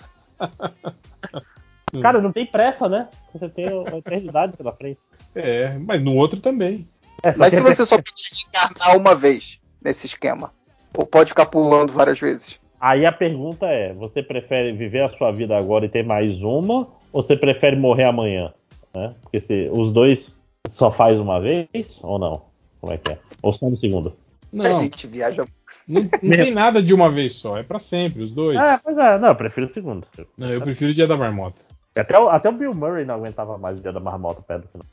Cara, 2.00 2.20
não 2.22 2.32
tem 2.32 2.46
pressa, 2.46 2.88
né? 2.88 3.08
Você 3.32 3.48
tem 3.48 3.66
a 3.66 3.98
eternidade 3.98 4.56
pela 4.56 4.72
frente. 4.72 4.98
É, 5.34 5.76
mas 5.78 6.02
no 6.02 6.14
outro 6.14 6.40
também. 6.40 6.88
É, 7.22 7.36
Mas 7.36 7.52
se 7.52 7.60
é- 7.60 7.62
você 7.62 7.84
só 7.84 7.96
pode 7.96 8.12
encarnar 8.48 8.96
uma 8.96 9.14
vez 9.14 9.60
nesse 9.82 10.06
esquema, 10.06 10.52
ou 10.96 11.06
pode 11.06 11.30
ficar 11.30 11.46
pulando 11.46 11.92
várias 11.92 12.18
vezes. 12.18 12.58
Aí 12.80 13.06
a 13.06 13.12
pergunta 13.12 13.66
é: 13.66 13.92
você 13.92 14.22
prefere 14.22 14.72
viver 14.72 15.02
a 15.04 15.08
sua 15.08 15.30
vida 15.30 15.56
agora 15.56 15.84
e 15.84 15.88
ter 15.88 16.04
mais 16.04 16.40
uma? 16.42 16.88
Ou 17.12 17.22
você 17.22 17.36
prefere 17.36 17.76
morrer 17.76 18.04
amanhã? 18.04 18.52
Né? 18.94 19.14
Porque 19.22 19.40
se 19.40 19.68
os 19.70 19.92
dois 19.92 20.34
só 20.66 20.90
faz 20.90 21.18
uma 21.20 21.40
vez 21.40 22.00
ou 22.02 22.18
não? 22.18 22.42
Como 22.80 22.92
é 22.92 22.98
que 22.98 23.12
é? 23.12 23.18
Ou 23.42 23.52
só 23.52 23.68
no 23.68 23.76
segundo? 23.76 24.16
Não. 24.52 24.78
A 24.78 24.82
gente 24.82 25.06
viaja. 25.06 25.44
Não, 25.86 26.02
não 26.02 26.30
tem 26.30 26.52
nada 26.52 26.82
de 26.82 26.94
uma 26.94 27.10
vez 27.10 27.34
só, 27.36 27.58
é 27.58 27.62
pra 27.62 27.78
sempre, 27.78 28.22
os 28.22 28.32
dois. 28.32 28.58
É, 28.58 28.78
pois 28.78 28.96
é, 28.96 29.18
não, 29.18 29.28
eu 29.28 29.34
prefiro 29.34 29.66
o 29.66 29.72
segundo. 29.72 30.06
Não, 30.38 30.48
eu 30.50 30.60
prefiro 30.60 30.90
o 30.90 30.94
Dia 30.94 31.06
da 31.06 31.16
Marmota. 31.16 31.60
Até 31.94 32.18
o, 32.18 32.28
até 32.28 32.48
o 32.48 32.52
Bill 32.52 32.74
Murray 32.74 33.04
não 33.04 33.16
aguentava 33.16 33.58
mais 33.58 33.78
o 33.78 33.82
dia 33.82 33.92
da 33.92 34.00
marmota 34.00 34.40
perto 34.40 34.62
do 34.62 34.68
final. 34.68 34.86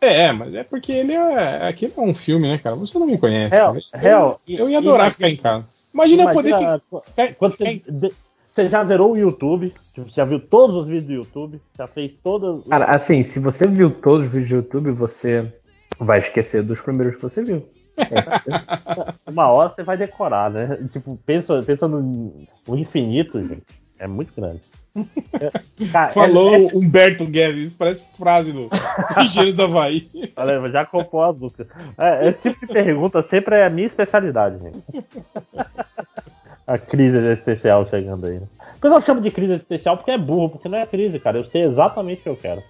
É, 0.00 0.30
mas 0.30 0.54
é 0.54 0.62
porque 0.62 0.92
ele 0.92 1.12
é. 1.12 1.66
Aquilo 1.66 1.92
é 1.96 2.00
um 2.00 2.14
filme, 2.14 2.46
né, 2.46 2.58
cara? 2.58 2.76
Você 2.76 2.96
não 2.98 3.06
me 3.06 3.18
conhece. 3.18 3.56
Real, 3.56 3.74
Eu- 3.74 4.00
real, 4.00 4.40
Eu, 4.46 4.70
ia 4.70 4.78
adorar 4.78 5.10
ficar 5.10 5.28
em 5.28 5.36
casa. 5.36 5.66
Imagina, 5.92 6.22
eu 6.24 6.30
poder 6.30 6.50
Imagina, 6.50 6.78
ficar. 6.78 7.34
Quando 7.34 7.56
você, 7.56 7.82
de- 7.88 8.12
você 8.52 8.68
já 8.68 8.84
zerou 8.84 9.12
o 9.12 9.16
YouTube, 9.16 9.74
tipo, 9.92 10.08
você 10.08 10.14
já 10.16 10.24
viu 10.24 10.38
todos 10.38 10.76
os 10.76 10.86
vídeos 10.86 11.06
do 11.06 11.12
YouTube, 11.14 11.60
já 11.76 11.88
fez 11.88 12.14
todas. 12.22 12.64
Cara, 12.68 12.84
assim, 12.84 13.24
se 13.24 13.40
você 13.40 13.66
viu 13.66 13.90
todos 13.90 14.26
os 14.26 14.32
vídeos 14.32 14.50
do 14.50 14.56
YouTube, 14.56 14.90
você 14.92 15.52
vai 15.98 16.20
esquecer 16.20 16.62
dos 16.62 16.80
primeiros 16.80 17.16
que 17.16 17.22
você 17.22 17.42
viu. 17.42 17.68
Uma 19.26 19.48
hora 19.48 19.72
você 19.74 19.82
vai 19.82 19.96
decorar, 19.96 20.50
né? 20.50 20.78
Tipo, 20.92 21.18
pensa, 21.24 21.62
pensa 21.62 21.86
no, 21.88 22.46
no 22.66 22.78
infinito, 22.78 23.40
gente. 23.42 23.62
É 23.98 24.06
muito 24.06 24.32
grande. 24.34 24.60
É, 25.40 25.86
cara, 25.92 26.08
Falou 26.08 26.54
é- 26.54 26.64
é- 26.64 26.68
Humberto 26.74 27.24
Guedes, 27.26 27.68
isso 27.68 27.76
parece 27.76 28.04
frase 28.16 28.52
do 28.52 28.68
Engenheiro 29.22 29.56
do 29.56 29.62
Havaí. 29.64 30.10
Olha, 30.36 30.70
já 30.70 30.84
compôs 30.86 31.30
as 31.30 31.36
músicas. 31.38 31.66
É, 31.96 32.28
esse 32.28 32.42
tipo 32.50 32.66
de 32.66 32.72
pergunta 32.72 33.22
sempre 33.22 33.56
é 33.56 33.64
a 33.66 33.70
minha 33.70 33.86
especialidade, 33.86 34.58
gente. 34.58 34.82
A 36.66 36.78
crise 36.78 37.16
existencial 37.16 37.86
chegando 37.88 38.26
aí. 38.26 38.40
né? 38.40 38.46
O 38.76 38.80
pessoal 38.80 39.00
chama 39.02 39.20
de 39.20 39.30
crise 39.30 39.52
existencial 39.54 39.96
porque 39.96 40.10
é 40.10 40.18
burro, 40.18 40.50
porque 40.50 40.68
não 40.68 40.78
é 40.78 40.86
crise, 40.86 41.18
cara. 41.18 41.38
Eu 41.38 41.46
sei 41.46 41.62
exatamente 41.62 42.20
o 42.20 42.22
que 42.24 42.28
eu 42.28 42.36
quero. 42.36 42.62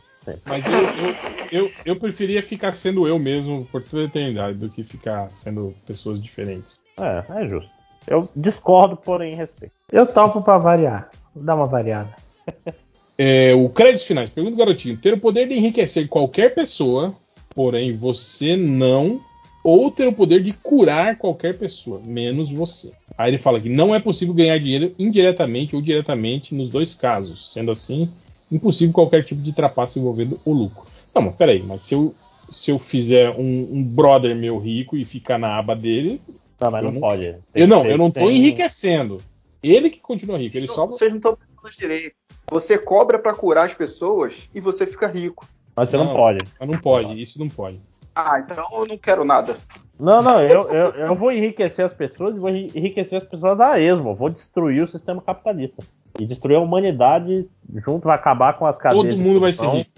Mas 0.46 0.64
eu, 0.66 0.72
eu, 0.72 1.16
eu, 1.52 1.72
eu 1.84 1.96
preferia 1.96 2.42
ficar 2.42 2.72
sendo 2.74 3.06
eu 3.06 3.18
mesmo 3.18 3.66
por 3.70 3.82
toda 3.82 4.02
a 4.02 4.06
eternidade 4.06 4.58
do 4.58 4.68
que 4.68 4.82
ficar 4.82 5.32
sendo 5.32 5.74
pessoas 5.86 6.20
diferentes. 6.20 6.80
É, 6.98 7.24
é 7.28 7.48
justo. 7.48 7.70
Eu 8.06 8.28
discordo, 8.34 8.96
porém 8.96 9.36
respeito. 9.36 9.72
Eu 9.92 10.06
topo 10.06 10.42
pra 10.42 10.58
variar. 10.58 11.10
Dá 11.34 11.54
uma 11.54 11.66
variada. 11.66 12.14
É, 13.20 13.52
o 13.52 13.68
créditos 13.68 14.06
finais, 14.06 14.30
pergunta 14.30 14.54
do 14.54 14.58
garotinho: 14.60 14.96
ter 14.96 15.12
o 15.12 15.18
poder 15.18 15.48
de 15.48 15.56
enriquecer 15.56 16.06
qualquer 16.06 16.54
pessoa, 16.54 17.12
porém 17.52 17.92
você 17.92 18.56
não, 18.56 19.20
ou 19.64 19.90
ter 19.90 20.06
o 20.06 20.12
poder 20.12 20.40
de 20.40 20.52
curar 20.52 21.18
qualquer 21.18 21.58
pessoa, 21.58 22.00
menos 22.00 22.48
você. 22.48 22.92
Aí 23.16 23.30
ele 23.30 23.38
fala 23.38 23.60
que 23.60 23.68
não 23.68 23.92
é 23.92 23.98
possível 23.98 24.32
ganhar 24.32 24.56
dinheiro 24.58 24.94
indiretamente 24.96 25.74
ou 25.74 25.82
diretamente 25.82 26.54
nos 26.54 26.68
dois 26.68 26.94
casos, 26.94 27.52
sendo 27.52 27.72
assim, 27.72 28.08
impossível 28.50 28.92
qualquer 28.94 29.24
tipo 29.24 29.40
de 29.42 29.52
trapaça 29.52 29.98
envolvendo 29.98 30.40
o 30.44 30.52
lucro. 30.52 30.86
Não, 31.14 31.22
mas 31.22 31.34
peraí, 31.36 31.62
mas 31.62 31.82
se 31.82 31.94
eu, 31.94 32.14
se 32.50 32.70
eu 32.70 32.78
fizer 32.78 33.30
um, 33.30 33.68
um 33.72 33.82
brother 33.84 34.34
meu 34.36 34.58
rico 34.58 34.96
e 34.96 35.04
ficar 35.04 35.38
na 35.38 35.58
aba 35.58 35.74
dele. 35.74 36.20
Não, 36.60 36.70
mas 36.70 36.84
eu 36.84 36.92
não 36.92 37.00
pode. 37.00 37.36
Eu 37.54 37.68
não, 37.68 37.86
eu 37.86 37.98
não 37.98 38.10
tô 38.10 38.20
sem- 38.26 38.36
enriquecendo. 38.36 39.18
Ele 39.62 39.90
que 39.90 40.00
continua 40.00 40.38
rico, 40.38 40.56
ele 40.56 40.68
só. 40.68 40.86
Vocês 40.86 41.10
não 41.10 41.18
estão 41.18 41.36
pensando 41.36 41.78
direito. 41.78 42.14
Você 42.50 42.78
cobra 42.78 43.18
pra 43.18 43.34
curar 43.34 43.66
as 43.66 43.74
pessoas 43.74 44.48
e 44.54 44.60
você 44.60 44.86
fica 44.86 45.06
rico. 45.06 45.46
Mas 45.76 45.90
você 45.90 45.96
não, 45.96 46.12
pode. 46.12 46.38
Mas 46.58 46.68
não 46.68 46.78
pode, 46.78 47.20
isso 47.20 47.38
não 47.38 47.48
pode. 47.48 47.80
Ah, 48.14 48.40
então 48.44 48.66
eu 48.72 48.86
não 48.86 48.98
quero 48.98 49.24
nada. 49.24 49.56
Não, 49.98 50.22
não, 50.22 50.40
eu, 50.40 50.68
eu, 50.68 50.90
eu 50.92 51.14
vou 51.14 51.30
enriquecer 51.30 51.84
as 51.84 51.92
pessoas 51.92 52.34
e 52.34 52.38
vou 52.38 52.48
enri- 52.48 52.70
enriquecer 52.74 53.20
as 53.22 53.28
pessoas 53.28 53.60
a 53.60 53.78
esmo. 53.80 54.14
Vou 54.14 54.30
destruir 54.30 54.82
o 54.82 54.88
sistema 54.88 55.20
capitalista. 55.20 55.84
E 56.18 56.26
destruir 56.26 56.56
a 56.56 56.60
humanidade 56.60 57.46
junto, 57.86 58.04
vai 58.04 58.16
acabar 58.16 58.54
com 58.58 58.66
as 58.66 58.76
cadeias. 58.78 59.14
Todo 59.14 59.18
mundo 59.22 59.40
vai 59.40 59.52
ser 59.52 59.68
rico. 59.68 59.90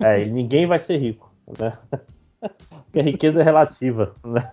É, 0.00 0.24
e 0.26 0.30
ninguém 0.30 0.66
vai 0.66 0.78
ser 0.78 0.98
rico. 0.98 1.32
Né? 1.58 1.72
Porque 2.40 2.98
a 2.98 3.02
riqueza 3.02 3.40
é 3.40 3.44
relativa. 3.44 4.14
Né? 4.24 4.50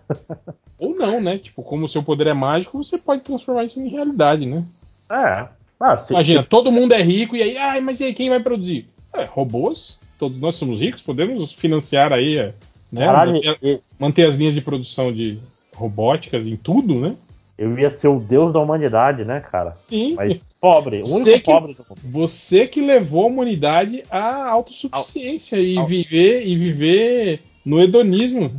Ou 0.78 0.96
não, 0.96 1.20
né? 1.20 1.38
Tipo, 1.38 1.64
como 1.64 1.86
o 1.86 1.90
seu 1.90 2.04
poder 2.04 2.28
é 2.28 2.34
mágico, 2.34 2.82
você 2.84 2.98
pode 2.98 3.22
transformar 3.22 3.64
isso 3.66 3.80
em 3.82 3.88
realidade, 3.88 4.46
né? 4.46 4.64
É. 5.10 5.48
Ah, 5.80 5.98
se- 6.00 6.14
Imagina, 6.14 6.42
se- 6.44 6.48
todo 6.48 6.72
mundo 6.72 6.94
é 6.94 7.02
rico 7.02 7.36
e 7.36 7.42
aí, 7.42 7.58
ai, 7.58 7.82
mas 7.82 8.00
e 8.00 8.06
aí, 8.06 8.14
quem 8.14 8.30
vai 8.30 8.40
produzir? 8.40 8.88
É, 9.14 9.24
robôs, 9.24 10.00
todos 10.20 10.40
nós 10.40 10.56
somos 10.56 10.80
ricos, 10.80 11.02
podemos 11.02 11.52
financiar 11.52 12.12
aí, 12.14 12.54
né? 12.92 13.06
Caralho, 13.06 13.34
manter, 13.34 13.58
e- 13.64 13.80
manter 14.00 14.24
as 14.28 14.36
linhas 14.36 14.54
de 14.56 14.62
produção 14.62 15.12
de 15.12 15.40
robóticas 15.76 16.48
em 16.48 16.56
tudo, 16.56 17.00
né? 17.00 17.16
Eu 17.58 17.78
ia 17.80 17.90
ser 17.90 18.08
o 18.08 18.20
deus 18.20 18.54
da 18.54 18.60
humanidade, 18.60 19.26
né, 19.26 19.40
cara? 19.40 19.74
Sim. 19.74 20.14
Mas 20.16 20.40
pobre, 20.60 21.02
o 21.02 21.08
Você 21.08 21.32
único 21.32 21.46
que- 21.46 21.52
pobre 21.52 21.74
do 21.74 21.86
mundo. 21.90 22.00
Você 22.04 22.68
que 22.68 22.82
levou 22.82 23.24
a 23.24 23.28
humanidade 23.28 24.04
à 24.12 24.48
autossuficiência 24.50 25.58
e 25.58 25.84
viver 25.86 26.46
e 26.46 26.56
viver 26.56 27.42
no 27.66 27.82
hedonismo. 27.82 28.52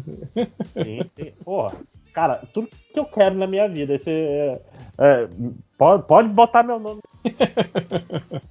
Sim, 0.74 1.00
sim. 1.16 1.32
Porra, 1.44 1.74
cara, 2.12 2.42
tudo 2.52 2.68
que 2.92 2.98
eu 2.98 3.04
quero 3.04 3.34
na 3.36 3.46
minha 3.46 3.68
vida. 3.68 3.94
Esse, 3.94 4.10
é, 4.10 4.60
é, 4.98 5.28
pode, 5.78 6.02
pode 6.06 6.28
botar 6.28 6.62
meu 6.62 6.78
nome. 6.80 7.00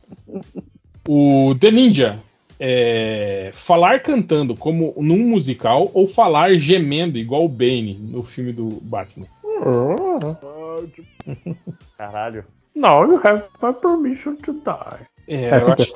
O 1.08 1.56
The 1.60 1.72
Ninja. 1.72 2.19
é, 2.60 3.51
falar 3.53 4.01
cantando 4.01 4.56
como 4.56 4.94
num 4.97 5.19
musical 5.30 5.90
ou 5.94 6.08
falar 6.08 6.56
gemendo 6.58 7.17
igual 7.17 7.46
o 7.46 7.49
Bane 7.49 7.94
no 7.94 8.24
filme 8.24 8.51
do 8.51 8.67
Batman. 8.81 9.28
Caralho. 11.97 12.45
No, 12.75 13.03
you 13.06 13.19
have 13.23 13.43
my 13.61 13.73
permission 13.73 14.35
to 14.38 14.53
die. 14.53 15.06
É, 15.27 15.49
É 15.49 15.57
eu, 15.57 15.75
que 15.75 15.81
acho, 15.81 15.93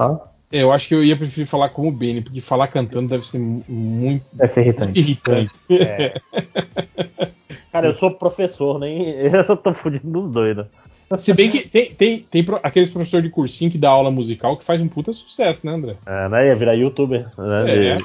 é, 0.52 0.64
eu 0.64 0.72
acho 0.72 0.88
que 0.88 0.96
eu 0.96 1.04
ia 1.04 1.16
preferir 1.16 1.48
falar 1.48 1.70
como 1.70 1.90
o 1.90 1.92
Bane, 1.92 2.22
porque 2.22 2.42
falar 2.42 2.68
cantando 2.68 3.10
deve 3.10 3.26
ser 3.28 3.38
mu- 3.40 3.64
muito, 3.68 4.26
Deve 4.34 4.52
ser 4.52 4.62
irritante. 4.62 4.86
muito 4.86 4.98
irritante. 4.98 5.52
É. 5.72 6.14
Cara, 7.72 7.88
eu 7.88 7.96
sou 7.98 8.12
professor, 8.12 8.80
nem. 8.80 9.16
Eu 9.48 9.58
tô 9.58 9.74
fudindo 9.74 10.10
dos 10.12 10.32
dois, 10.32 10.58
né? 10.58 10.66
Se 11.18 11.34
bem 11.34 11.52
que 11.52 11.68
tem, 11.70 11.94
tem, 11.94 12.20
tem 12.20 12.44
pro- 12.44 12.60
aqueles 12.64 12.90
professores 12.90 13.24
de 13.26 13.30
cursinho 13.32 13.70
que 13.72 13.78
dá 13.78 13.90
aula 13.90 14.10
musical 14.12 14.58
que 14.58 14.64
faz 14.64 14.82
um 14.82 14.88
puta 14.88 15.12
sucesso, 15.14 15.66
né, 15.66 15.74
André? 15.74 15.96
É, 16.06 16.30
né? 16.30 16.48
Ia 16.48 16.56
virar 16.56 16.74
youtuber. 16.74 17.30
Né? 17.38 17.66
É, 17.68 17.92
É, 17.92 17.98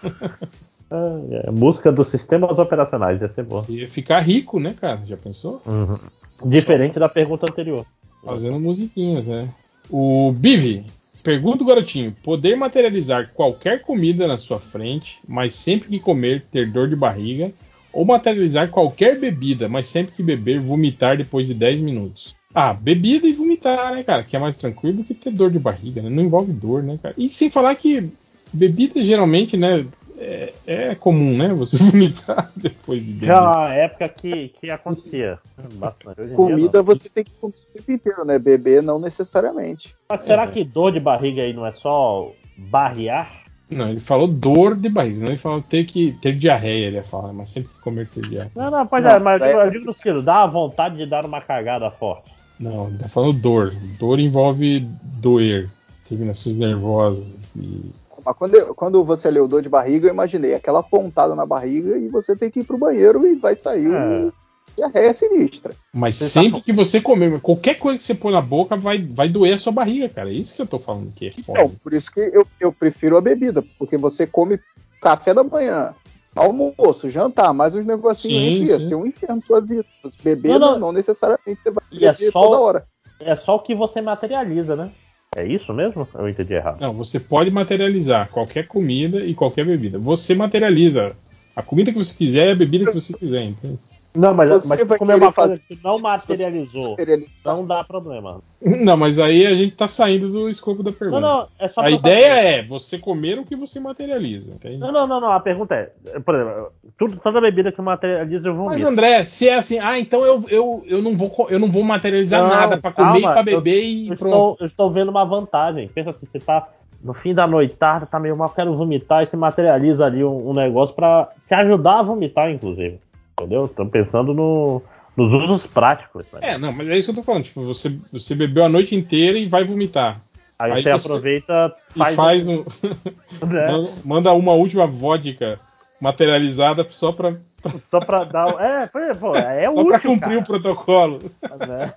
é, 0.90 1.50
música 1.50 1.92
dos 1.92 2.08
sistemas 2.08 2.58
operacionais, 2.58 3.20
ia 3.20 3.28
ser 3.28 3.44
bom. 3.44 3.64
Ia 3.68 3.86
ficar 3.86 4.20
rico, 4.20 4.58
né, 4.58 4.74
cara? 4.78 5.00
Já 5.06 5.16
pensou? 5.16 5.62
Uhum. 5.64 5.98
Diferente 6.44 6.98
da 6.98 7.08
pergunta 7.08 7.46
anterior. 7.48 7.86
Fazendo 8.24 8.58
musiquinhas, 8.58 9.26
né? 9.26 9.48
O 9.88 10.32
Bivi, 10.32 10.84
pergunta 11.22 11.58
do 11.58 11.64
garotinho: 11.64 12.14
poder 12.22 12.56
materializar 12.56 13.30
qualquer 13.34 13.82
comida 13.82 14.26
na 14.26 14.36
sua 14.36 14.58
frente, 14.58 15.18
mas 15.26 15.54
sempre 15.54 15.88
que 15.88 16.00
comer 16.00 16.44
ter 16.50 16.70
dor 16.70 16.88
de 16.88 16.96
barriga, 16.96 17.52
ou 17.92 18.04
materializar 18.04 18.68
qualquer 18.68 19.18
bebida, 19.18 19.68
mas 19.68 19.86
sempre 19.86 20.14
que 20.14 20.22
beber 20.22 20.60
vomitar 20.60 21.16
depois 21.16 21.46
de 21.46 21.54
10 21.54 21.80
minutos. 21.80 22.36
Ah, 22.54 22.72
bebida 22.72 23.28
e 23.28 23.32
vomitar, 23.32 23.94
né, 23.94 24.02
cara? 24.02 24.24
Que 24.24 24.36
é 24.36 24.38
mais 24.38 24.56
tranquilo 24.56 24.98
do 24.98 25.04
que 25.04 25.14
ter 25.14 25.30
dor 25.30 25.50
de 25.50 25.58
barriga, 25.58 26.02
né? 26.02 26.10
Não 26.10 26.22
envolve 26.22 26.52
dor, 26.52 26.82
né, 26.82 26.98
cara? 27.00 27.14
E 27.16 27.28
sem 27.28 27.48
falar 27.48 27.74
que 27.76 28.10
bebida 28.52 29.02
geralmente, 29.04 29.56
né, 29.56 29.86
é, 30.20 30.52
é 30.66 30.94
comum, 30.94 31.36
né? 31.36 31.48
Você 31.54 31.76
vomitar 31.82 32.50
depois 32.54 33.02
de 33.04 33.12
beber. 33.12 33.26
Já 33.26 33.68
época 33.74 34.08
que, 34.08 34.48
que 34.60 34.70
acontecia. 34.70 35.38
Bastante. 35.74 36.24
Dia, 36.26 36.34
Comida 36.36 36.78
não. 36.78 36.84
você 36.84 37.08
tem 37.08 37.24
que 37.24 37.30
comer 37.40 37.54
o 37.54 37.72
tempo 37.72 37.92
inteiro, 37.92 38.24
né? 38.24 38.38
Beber 38.38 38.82
não 38.82 38.98
necessariamente. 38.98 39.94
Mas 40.10 40.22
será 40.22 40.46
que 40.46 40.62
dor 40.64 40.92
de 40.92 41.00
barriga 41.00 41.42
aí 41.42 41.52
não 41.52 41.64
é 41.66 41.72
só 41.72 42.30
barrear? 42.56 43.40
Não, 43.70 43.88
ele 43.88 44.00
falou 44.00 44.26
dor 44.26 44.74
de 44.76 44.88
barriga, 44.88 45.16
senão 45.16 45.28
ele 45.28 45.36
falou 45.38 45.62
ter 45.62 45.84
que 45.84 46.12
ter 46.20 46.32
diarreia, 46.34 46.86
ele 46.88 46.96
ia 46.96 47.04
falar, 47.04 47.32
mas 47.32 47.50
sempre 47.50 47.72
que 47.72 47.80
comer 47.80 48.08
ter 48.08 48.22
diarreia. 48.22 48.50
Não, 48.56 48.68
não, 48.68 48.84
pois 48.86 49.02
Não, 49.04 49.10
é, 49.12 49.18
mas 49.20 49.40
eu 49.40 49.46
é- 49.46 49.50
digo- 49.52 49.60
eu 49.62 49.70
digo 49.70 49.84
no 49.86 49.92
sentido, 49.94 50.22
dá 50.22 50.42
a 50.42 50.46
vontade 50.46 50.96
de 50.96 51.06
dar 51.06 51.24
uma 51.24 51.40
cagada 51.40 51.88
forte. 51.90 52.30
Não, 52.58 52.88
ele 52.88 52.98
tá 52.98 53.08
falando 53.08 53.32
dor. 53.34 53.72
Dor 53.98 54.18
envolve 54.18 54.80
doer, 55.02 55.70
terminações 56.08 56.56
nervosas 56.56 57.52
e. 57.56 57.90
Mas 58.24 58.36
quando, 58.36 58.54
eu- 58.54 58.74
quando 58.74 59.04
você 59.04 59.30
leu 59.30 59.46
dor 59.48 59.62
de 59.62 59.68
barriga, 59.68 60.08
eu 60.08 60.12
imaginei 60.12 60.54
aquela 60.54 60.82
pontada 60.82 61.34
na 61.34 61.44
barriga 61.46 61.96
e 61.98 62.08
você 62.08 62.36
tem 62.36 62.50
que 62.50 62.60
ir 62.60 62.64
pro 62.64 62.78
banheiro 62.78 63.26
e 63.26 63.34
vai 63.34 63.54
sair 63.56 63.86
É. 63.92 64.26
o 64.26 64.32
diarreia 64.76 65.12
sinistra. 65.12 65.74
Mas 65.92 66.16
Você 66.16 66.24
tá 66.34 66.40
sempre 66.42 66.60
que 66.60 66.72
você 66.72 67.00
comer, 67.00 67.40
qualquer 67.40 67.74
coisa 67.74 67.98
que 67.98 68.04
você 68.04 68.14
põe 68.14 68.32
na 68.32 68.40
boca 68.40 68.76
vai, 68.76 68.98
vai 68.98 69.28
doer 69.28 69.54
a 69.54 69.58
sua 69.58 69.72
barriga, 69.72 70.08
cara. 70.08 70.30
É 70.30 70.34
isso 70.34 70.54
que 70.54 70.62
eu 70.62 70.66
tô 70.66 70.78
falando 70.78 71.12
que 71.12 71.26
é 71.26 71.32
foda. 71.32 71.60
Então, 71.60 71.74
por 71.82 71.92
isso 71.92 72.10
que 72.10 72.20
eu, 72.20 72.46
eu 72.60 72.72
prefiro 72.72 73.16
a 73.16 73.20
bebida, 73.20 73.64
porque 73.78 73.96
você 73.96 74.26
come 74.26 74.58
café 75.02 75.34
da 75.34 75.42
manhã, 75.42 75.94
almoço, 76.36 77.08
jantar, 77.08 77.52
mais 77.52 77.74
uns 77.74 77.84
negocinhos 77.84 78.42
Sim, 78.42 78.62
aí, 78.62 78.64
ia 78.68 78.78
sim. 78.78 78.88
ser 78.88 78.94
um 78.94 79.06
inferno 79.06 79.42
sua 79.46 79.60
vida. 79.60 79.84
Você 80.02 80.16
beber, 80.22 80.50
Não, 80.52 80.58
não, 80.58 80.72
não. 80.72 80.78
não 80.80 80.92
necessariamente 80.92 81.60
você 81.62 81.70
vai 81.70 81.84
E 81.90 82.06
é 82.06 82.14
só- 82.30 82.42
toda 82.42 82.60
hora. 82.60 82.86
É 83.18 83.36
só 83.36 83.56
o 83.56 83.60
que 83.60 83.74
você 83.74 84.00
materializa, 84.00 84.74
né? 84.76 84.90
É 85.36 85.46
isso 85.46 85.72
mesmo? 85.72 86.08
Eu 86.14 86.28
entendi 86.28 86.54
errado. 86.54 86.80
Não, 86.80 86.92
você 86.92 87.20
pode 87.20 87.52
materializar 87.52 88.28
qualquer 88.30 88.66
comida 88.66 89.24
e 89.24 89.32
qualquer 89.32 89.64
bebida. 89.64 89.96
Você 89.96 90.34
materializa 90.34 91.16
a 91.54 91.62
comida 91.62 91.92
que 91.92 91.98
você 91.98 92.16
quiser 92.16 92.48
e 92.48 92.50
a 92.50 92.56
bebida 92.56 92.86
que 92.86 92.94
você 92.94 93.12
quiser, 93.12 93.44
entende? 93.44 93.78
Não, 94.14 94.34
mas, 94.34 94.48
Você 94.48 94.68
mas 94.68 94.86
vai 94.88 94.98
como 94.98 95.12
é 95.12 95.14
uma 95.14 95.32
coisa 95.32 95.50
fazer- 95.54 95.62
que 95.68 95.78
não 95.84 95.98
materializou, 96.00 96.96
não 97.44 97.64
dá 97.64 97.84
problema. 97.84 98.40
Não, 98.60 98.94
mas 98.96 99.18
aí 99.18 99.46
a 99.46 99.54
gente 99.54 99.70
tá 99.74 99.88
saindo 99.88 100.28
do 100.28 100.46
escopo 100.48 100.82
da 100.82 100.90
Não, 100.90 100.96
pergunta. 100.98 101.20
não, 101.20 101.46
é 101.58 101.66
só 101.68 101.80
a 101.80 101.90
ideia 101.90 102.34
saber. 102.34 102.46
é 102.58 102.62
você 102.62 102.98
comer 102.98 103.38
o 103.38 103.44
que 103.44 103.56
você 103.56 103.80
materializa, 103.80 104.52
entende? 104.52 104.76
Não, 104.76 104.92
não, 104.92 105.06
não, 105.06 105.18
não. 105.18 105.32
A 105.32 105.40
pergunta 105.40 105.74
é, 105.74 106.20
por 106.20 106.34
exemplo, 106.34 106.72
tudo, 106.98 107.16
toda 107.22 107.40
bebida 107.40 107.72
que 107.72 107.80
materializa 107.80 108.48
eu 108.48 108.54
vou 108.54 108.66
Mas 108.66 108.84
André, 108.84 109.24
se 109.24 109.48
é 109.48 109.54
assim, 109.54 109.78
ah, 109.78 109.98
então 109.98 110.26
eu, 110.26 110.44
eu, 110.50 110.84
eu, 110.86 111.00
não, 111.00 111.16
vou, 111.16 111.46
eu 111.48 111.58
não 111.58 111.68
vou 111.68 111.82
materializar 111.82 112.42
Não, 112.42 112.50
nada 112.50 112.76
pra 112.76 112.92
comer 112.92 113.22
calma, 113.22 113.30
e 113.30 113.32
pra 113.32 113.42
beber 113.42 113.76
eu, 113.78 113.82
e 113.84 114.08
eu 114.08 114.16
pronto. 114.16 114.34
Estou, 114.34 114.56
eu 114.60 114.66
estou 114.66 114.90
vendo 114.90 115.08
uma 115.08 115.24
vantagem. 115.24 115.88
Pensa 115.88 116.10
assim, 116.10 116.26
você 116.26 116.38
tá 116.38 116.68
no 117.02 117.14
fim 117.14 117.32
da 117.32 117.46
noitada, 117.46 118.04
tá 118.04 118.20
meio 118.20 118.36
mal, 118.36 118.50
quero 118.50 118.74
vomitar, 118.76 119.22
e 119.22 119.26
você 119.26 119.36
materializa 119.38 120.04
ali 120.04 120.22
um, 120.22 120.50
um 120.50 120.52
negócio 120.52 120.94
pra 120.94 121.28
te 121.48 121.54
ajudar 121.54 122.00
a 122.00 122.02
vomitar, 122.02 122.50
inclusive. 122.50 123.00
Entendeu? 123.40 123.66
Tô 123.68 123.86
pensando 123.86 124.34
no, 124.34 124.82
nos 125.16 125.32
usos 125.32 125.66
práticos. 125.66 126.24
né? 126.32 126.40
É, 126.42 126.58
não, 126.58 126.72
mas 126.72 126.88
é 126.88 126.98
isso 126.98 127.12
que 127.12 127.18
eu 127.18 127.22
tô 127.22 127.26
falando. 127.26 127.44
Tipo, 127.44 127.62
você, 127.64 127.96
você 128.12 128.34
bebeu 128.34 128.64
a 128.64 128.68
noite 128.68 128.94
inteira 128.94 129.38
e 129.38 129.48
vai 129.48 129.64
vomitar. 129.64 130.20
Aí, 130.58 130.72
aí 130.72 130.82
você 130.82 130.90
aproveita 130.90 131.74
E 131.96 132.14
faz 132.14 132.46
um. 132.46 132.64
né? 133.48 133.94
manda- 134.04 134.34
uma 134.34 134.52
última 134.52 134.86
vodka 134.86 135.58
materializada 136.00 136.86
só 136.88 137.12
pra, 137.12 137.34
Só 137.78 137.98
pra 137.98 138.24
dar. 138.24 138.48
É, 138.60 138.86
pô, 139.14 139.34
é 139.34 139.64
só 139.72 139.80
útil, 139.80 139.86
pra 139.88 140.00
cumprir 140.00 140.20
cara. 140.20 140.40
o 140.40 140.44
protocolo. 140.44 141.20
Né? 141.66 141.94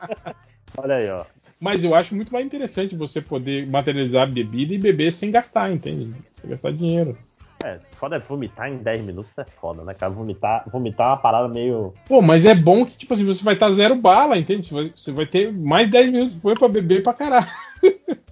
Olha 0.78 0.94
aí, 0.96 1.10
ó. 1.10 1.24
Mas 1.58 1.84
eu 1.84 1.94
acho 1.94 2.14
muito 2.14 2.32
mais 2.32 2.46
interessante 2.46 2.96
você 2.96 3.20
poder 3.20 3.66
materializar 3.66 4.22
a 4.22 4.26
bebida 4.30 4.72
e 4.72 4.78
beber 4.78 5.12
sem 5.12 5.30
gastar, 5.30 5.70
entende? 5.70 6.10
Sem 6.36 6.48
gastar 6.48 6.72
dinheiro. 6.72 7.18
É, 7.62 7.78
foda 7.92 8.16
é 8.16 8.18
vomitar 8.18 8.70
em 8.70 8.78
10 8.78 9.02
minutos 9.04 9.30
é 9.36 9.44
foda, 9.60 9.82
né, 9.84 9.92
cara? 9.92 10.10
Vomitar, 10.12 10.64
vomitar 10.70 11.06
é 11.06 11.10
uma 11.10 11.16
parada 11.18 11.46
meio. 11.48 11.92
Pô, 12.08 12.22
mas 12.22 12.46
é 12.46 12.54
bom 12.54 12.86
que, 12.86 12.96
tipo 12.96 13.12
assim, 13.12 13.24
você 13.24 13.44
vai 13.44 13.52
estar 13.54 13.70
zero 13.70 13.94
bala, 13.96 14.38
entende? 14.38 14.66
Você 14.66 14.74
vai, 14.74 14.92
você 14.96 15.12
vai 15.12 15.26
ter 15.26 15.52
mais 15.52 15.90
10 15.90 16.10
minutos 16.10 16.34
depois 16.34 16.58
pra 16.58 16.68
beber 16.68 17.02
pra 17.02 17.12
caralho. 17.12 17.46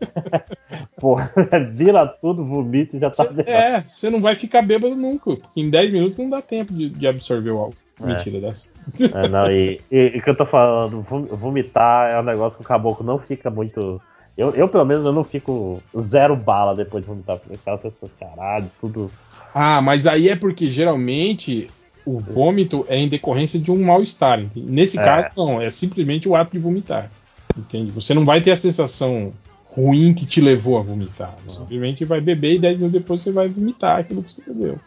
Porra, 0.98 1.30
vira 1.70 2.06
tudo, 2.06 2.44
vomita 2.44 2.96
e 2.96 3.00
já 3.00 3.10
tá. 3.10 3.28
É, 3.46 3.80
você 3.80 4.10
não 4.10 4.20
vai 4.20 4.34
ficar 4.34 4.62
bêbado 4.62 4.94
nunca. 4.96 5.36
Porque 5.36 5.60
em 5.60 5.70
10 5.70 5.92
minutos 5.92 6.18
não 6.18 6.30
dá 6.30 6.40
tempo 6.42 6.72
de, 6.72 6.88
de 6.88 7.06
absorver 7.06 7.50
o 7.50 7.58
álcool. 7.58 7.76
É. 8.00 8.06
Mentira 8.06 8.40
dessa. 8.40 8.68
É, 9.14 9.28
não, 9.28 9.50
e, 9.50 9.80
e, 9.90 9.98
e 10.16 10.22
que 10.22 10.30
eu 10.30 10.36
tô 10.36 10.46
falando, 10.46 11.02
vom- 11.02 11.26
vomitar 11.26 12.10
é 12.12 12.20
um 12.20 12.22
negócio 12.24 12.56
que 12.56 12.64
o 12.64 12.68
caboclo 12.68 13.04
não 13.04 13.18
fica 13.18 13.50
muito. 13.50 14.00
Eu, 14.38 14.54
eu, 14.54 14.68
pelo 14.68 14.84
menos, 14.84 15.04
eu 15.04 15.12
não 15.12 15.24
fico 15.24 15.82
zero 16.00 16.36
bala 16.36 16.72
depois 16.72 17.02
de 17.02 17.08
vomitar. 17.08 17.40
Os 17.50 17.60
caras 17.60 17.80
pensam, 17.80 18.08
caralho, 18.20 18.70
tudo. 18.80 19.10
Ah, 19.52 19.82
mas 19.82 20.06
aí 20.06 20.28
é 20.28 20.36
porque 20.36 20.70
geralmente 20.70 21.68
o 22.06 22.20
vômito 22.20 22.86
é 22.88 22.96
em 22.96 23.08
decorrência 23.08 23.58
de 23.58 23.72
um 23.72 23.82
mal-estar. 23.84 24.40
Nesse 24.54 24.96
É. 24.96 25.02
caso, 25.02 25.30
não, 25.36 25.60
é 25.60 25.68
simplesmente 25.70 26.28
o 26.28 26.36
ato 26.36 26.52
de 26.52 26.58
vomitar. 26.60 27.10
Entende? 27.56 27.90
Você 27.90 28.14
não 28.14 28.24
vai 28.24 28.40
ter 28.40 28.52
a 28.52 28.56
sensação 28.56 29.32
ruim 29.74 30.14
que 30.14 30.24
te 30.24 30.40
levou 30.40 30.78
a 30.78 30.82
vomitar. 30.82 31.34
Simplesmente 31.48 32.04
vai 32.04 32.20
beber 32.20 32.54
e 32.54 32.58
10 32.60 32.76
minutos 32.76 33.00
depois 33.00 33.20
você 33.20 33.32
vai 33.32 33.48
vomitar 33.48 33.98
aquilo 33.98 34.22
que 34.22 34.30
você 34.30 34.42
bebeu. 34.46 34.78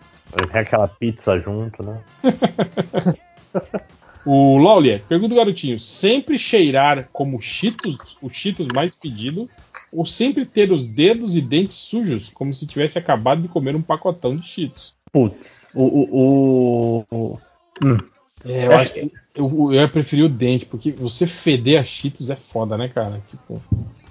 Vem 0.50 0.62
aquela 0.62 0.88
pizza 0.88 1.38
junto, 1.42 1.84
né? 1.84 2.00
O 4.26 4.58
Laulier, 4.58 5.02
pergunta 5.08 5.34
o 5.34 5.38
garotinho: 5.38 5.80
sempre 5.80 6.38
cheirar 6.38 7.10
como 7.12 7.42
Cheetos, 7.42 8.18
o 8.22 8.30
Cheetos 8.30 8.68
mais 8.68 8.96
pedido, 8.96 9.50
ou 9.92 10.06
sempre 10.06 10.46
ter 10.46 10.72
os 10.72 10.88
dedos 10.88 11.36
e 11.36 11.42
dentes 11.42 11.78
sujos, 11.78 12.30
como 12.30 12.54
se 12.54 12.68
tivesse 12.68 12.98
acabado 12.98 13.42
de 13.42 13.48
comer 13.48 13.76
um 13.76 13.82
pacotão 13.82 14.36
de 14.36 14.46
Cheetos? 14.46 14.94
Putz, 15.12 15.68
o. 15.74 15.84
o, 15.84 17.06
o- 17.12 17.38
Hum. 17.84 17.98
É, 18.46 18.68
eu 18.68 18.74
acho 18.76 18.94
que 18.94 19.12
eu, 19.36 19.50
eu 19.72 19.74
ia 19.74 19.88
preferir 19.88 20.26
o 20.26 20.30
dente, 20.30 20.66
porque 20.66 20.92
você 20.92 21.26
feder 21.26 21.80
a 21.80 21.84
Cheetos 21.84 22.30
é 22.30 22.36
foda, 22.36 22.78
né, 22.78 22.88
cara? 22.88 23.22
Tipo, 23.30 23.62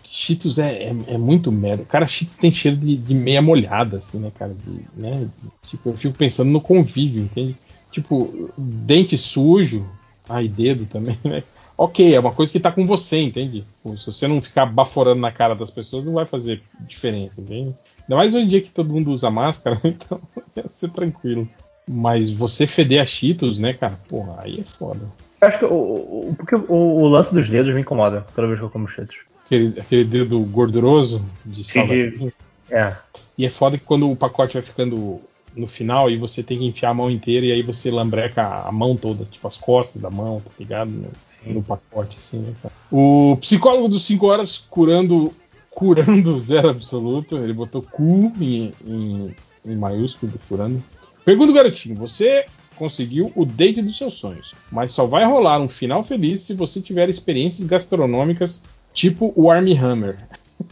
Cheetos 0.05 0.59
é, 0.59 0.85
é, 0.85 0.95
é 1.09 1.19
muito 1.19 1.53
merda. 1.53 1.85
Cara, 1.85 2.07
Cheetos 2.07 2.37
tem 2.37 2.51
cheiro 2.53 2.77
de, 2.77 2.97
de 2.97 3.15
meia 3.15 3.41
molhada, 3.41 3.99
assim, 3.99 4.19
né, 4.19 4.33
cara? 4.37 4.53
De, 4.55 5.01
né? 5.01 5.29
Tipo, 5.65 5.91
eu 5.91 5.97
fico 5.97 6.15
pensando 6.17 6.51
no 6.51 6.61
convívio, 6.61 7.23
entende? 7.23 7.57
Tipo, 7.93 8.51
dente 8.59 9.17
sujo, 9.17 9.87
ai, 10.31 10.49
dedo 10.49 10.87
também, 10.87 11.19
né? 11.25 11.43
Ok, 11.77 12.15
é 12.15 12.21
uma 12.21 12.33
coisa 12.33 12.53
que 12.53 12.61
tá 12.61 12.71
com 12.71 12.87
você, 12.87 13.21
entende? 13.21 13.65
Se 13.97 14.07
você 14.07 14.29
não 14.29 14.43
ficar 14.43 14.67
baforando 14.67 15.21
na 15.21 15.33
cara 15.33 15.55
das 15.55 15.71
pessoas, 15.71 16.05
não 16.05 16.13
vai 16.13 16.27
fazer 16.27 16.63
diferença, 16.81 17.41
entende? 17.41 17.75
Ainda 18.03 18.17
mais 18.17 18.35
hoje 18.35 18.45
em 18.45 18.49
dia 18.49 18.61
que 18.61 18.71
todo 18.71 18.93
mundo 18.93 19.11
usa 19.11 19.31
máscara, 19.31 19.81
então 19.85 20.21
ia 20.55 20.69
ser 20.69 20.91
tranquilo. 20.91 21.49
Mas 21.89 22.31
você 22.31 22.67
feder 22.67 23.01
a 23.01 23.07
Cheetos, 23.07 23.59
né, 23.59 23.73
cara? 23.73 23.99
Porra, 24.09 24.37
aí 24.41 24.61
é 24.61 24.63
foda. 24.63 25.01
Eu 25.41 25.49
acho 25.49 25.59
que 25.59 25.65
o, 25.65 25.73
o, 25.73 26.37
o, 26.69 27.03
o 27.03 27.09
lance 27.09 27.33
dos 27.33 27.49
dedos 27.49 27.75
me 27.75 27.81
incomoda 27.81 28.27
toda 28.35 28.47
vez 28.47 28.59
que 28.59 28.65
eu 28.65 28.71
como 28.71 28.87
cheetos. 28.87 29.17
Aquele, 29.47 29.81
aquele 29.81 30.05
dedo 30.05 30.39
gorduroso 30.41 31.25
de 31.47 31.65
salgadinho. 31.65 32.31
É. 32.71 32.95
E 33.39 33.47
é 33.47 33.51
foda 33.51 33.79
que 33.79 33.85
quando 33.85 34.11
o 34.11 34.15
pacote 34.15 34.53
vai 34.53 34.63
ficando 34.63 35.19
no 35.55 35.67
final 35.67 36.11
e 36.11 36.17
você 36.17 36.43
tem 36.43 36.59
que 36.59 36.67
enfiar 36.67 36.91
a 36.91 36.95
mão 36.95 37.11
inteira 37.11 37.47
e 37.47 37.53
aí 37.53 37.63
você 37.63 37.91
lambreca 37.91 38.43
a 38.43 38.73
mão 38.73 38.97
toda, 38.97 39.25
tipo 39.25 39.47
as 39.47 39.57
costas 39.57 40.01
da 40.01 40.11
mão, 40.11 40.41
tá 40.41 40.51
ligado? 40.59 40.91
No, 40.91 41.11
no 41.47 41.63
pacote, 41.63 42.19
assim, 42.19 42.39
né, 42.39 42.53
cara? 42.63 42.75
O 42.91 43.37
psicólogo 43.41 43.89
dos 43.89 44.05
5 44.05 44.27
horas 44.27 44.59
curando 44.59 45.33
curando 45.71 46.39
zero 46.41 46.71
absoluto, 46.71 47.39
ele 47.39 47.53
botou 47.53 47.83
cu 47.83 48.33
em, 48.41 48.73
em, 48.87 49.35
em 49.65 49.77
maiúsculo, 49.77 50.33
curando. 50.49 50.83
Pergunta 51.25 51.53
o 51.53 51.55
garotinho, 51.55 51.95
você 51.95 52.45
conseguiu 52.77 53.31
o 53.37 53.45
date 53.45 53.83
dos 53.83 53.97
seus 53.97 54.15
sonhos, 54.15 54.55
mas 54.71 54.93
só 54.93 55.05
vai 55.05 55.25
rolar 55.25 55.61
um 55.61 55.69
final 55.69 56.03
feliz 56.03 56.41
se 56.43 56.55
você 56.55 56.81
tiver 56.81 57.09
experiências 57.09 57.67
gastronômicas 57.67 58.63
tipo 58.93 59.33
o 59.37 59.51
Army 59.51 59.77
Hammer. 59.77 60.19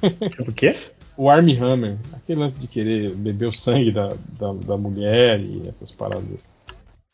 O 0.46 0.52
quê? 0.52 0.76
O 1.18 1.28
Army 1.28 1.58
Hammer, 1.58 1.96
aquele 2.12 2.38
lance 2.38 2.56
de 2.60 2.68
querer 2.68 3.10
beber 3.10 3.46
o 3.46 3.52
sangue 3.52 3.90
da, 3.90 4.14
da, 4.38 4.52
da 4.52 4.76
mulher 4.76 5.40
e 5.40 5.68
essas 5.68 5.90
paradas. 5.90 6.48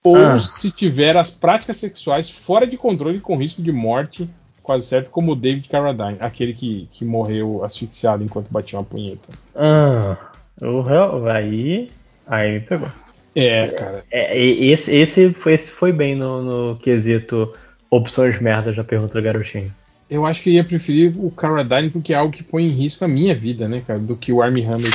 Ou 0.04 0.14
Ah. 0.18 0.38
se 0.38 0.70
tiver 0.70 1.16
as 1.16 1.30
práticas 1.30 1.78
sexuais 1.78 2.28
fora 2.28 2.66
de 2.66 2.76
controle 2.76 3.18
com 3.18 3.34
risco 3.38 3.62
de 3.62 3.72
morte, 3.72 4.28
quase 4.62 4.84
certo, 4.86 5.08
como 5.10 5.32
o 5.32 5.34
David 5.34 5.70
Carradine, 5.70 6.18
aquele 6.20 6.52
que, 6.52 6.86
que 6.92 7.02
morreu 7.02 7.64
asfixiado 7.64 8.22
enquanto 8.22 8.50
batia 8.50 8.78
uma 8.78 8.84
punheta. 8.84 9.30
Ah, 9.54 10.18
o 10.60 11.26
aí. 11.26 11.90
Aí 12.26 12.52
me 12.52 12.60
pegou. 12.60 12.88
É, 13.34 13.68
cara. 13.68 14.04
É, 14.10 14.38
e- 14.38 14.70
esse, 14.70 14.94
esse, 14.94 15.32
foi, 15.32 15.54
esse 15.54 15.70
foi 15.70 15.92
bem 15.92 16.14
no, 16.14 16.42
no 16.72 16.78
quesito 16.78 17.50
opções 17.90 18.38
merdas 18.38 18.76
da 18.76 18.84
pergunta 18.84 19.14
do 19.14 19.22
garotinho. 19.24 19.72
Eu 20.14 20.24
acho 20.26 20.42
que 20.42 20.50
eu 20.50 20.54
ia 20.54 20.64
preferir 20.64 21.12
o 21.18 21.30
Carradine 21.30 21.90
porque 21.90 22.12
é 22.12 22.16
algo 22.16 22.32
que 22.32 22.42
põe 22.42 22.64
em 22.64 22.70
risco 22.70 23.04
a 23.04 23.08
minha 23.08 23.34
vida, 23.34 23.66
né, 23.68 23.82
cara, 23.86 23.98
do 23.98 24.16
que 24.16 24.32
o 24.32 24.40
Army 24.40 24.64
Hammer. 24.64 24.92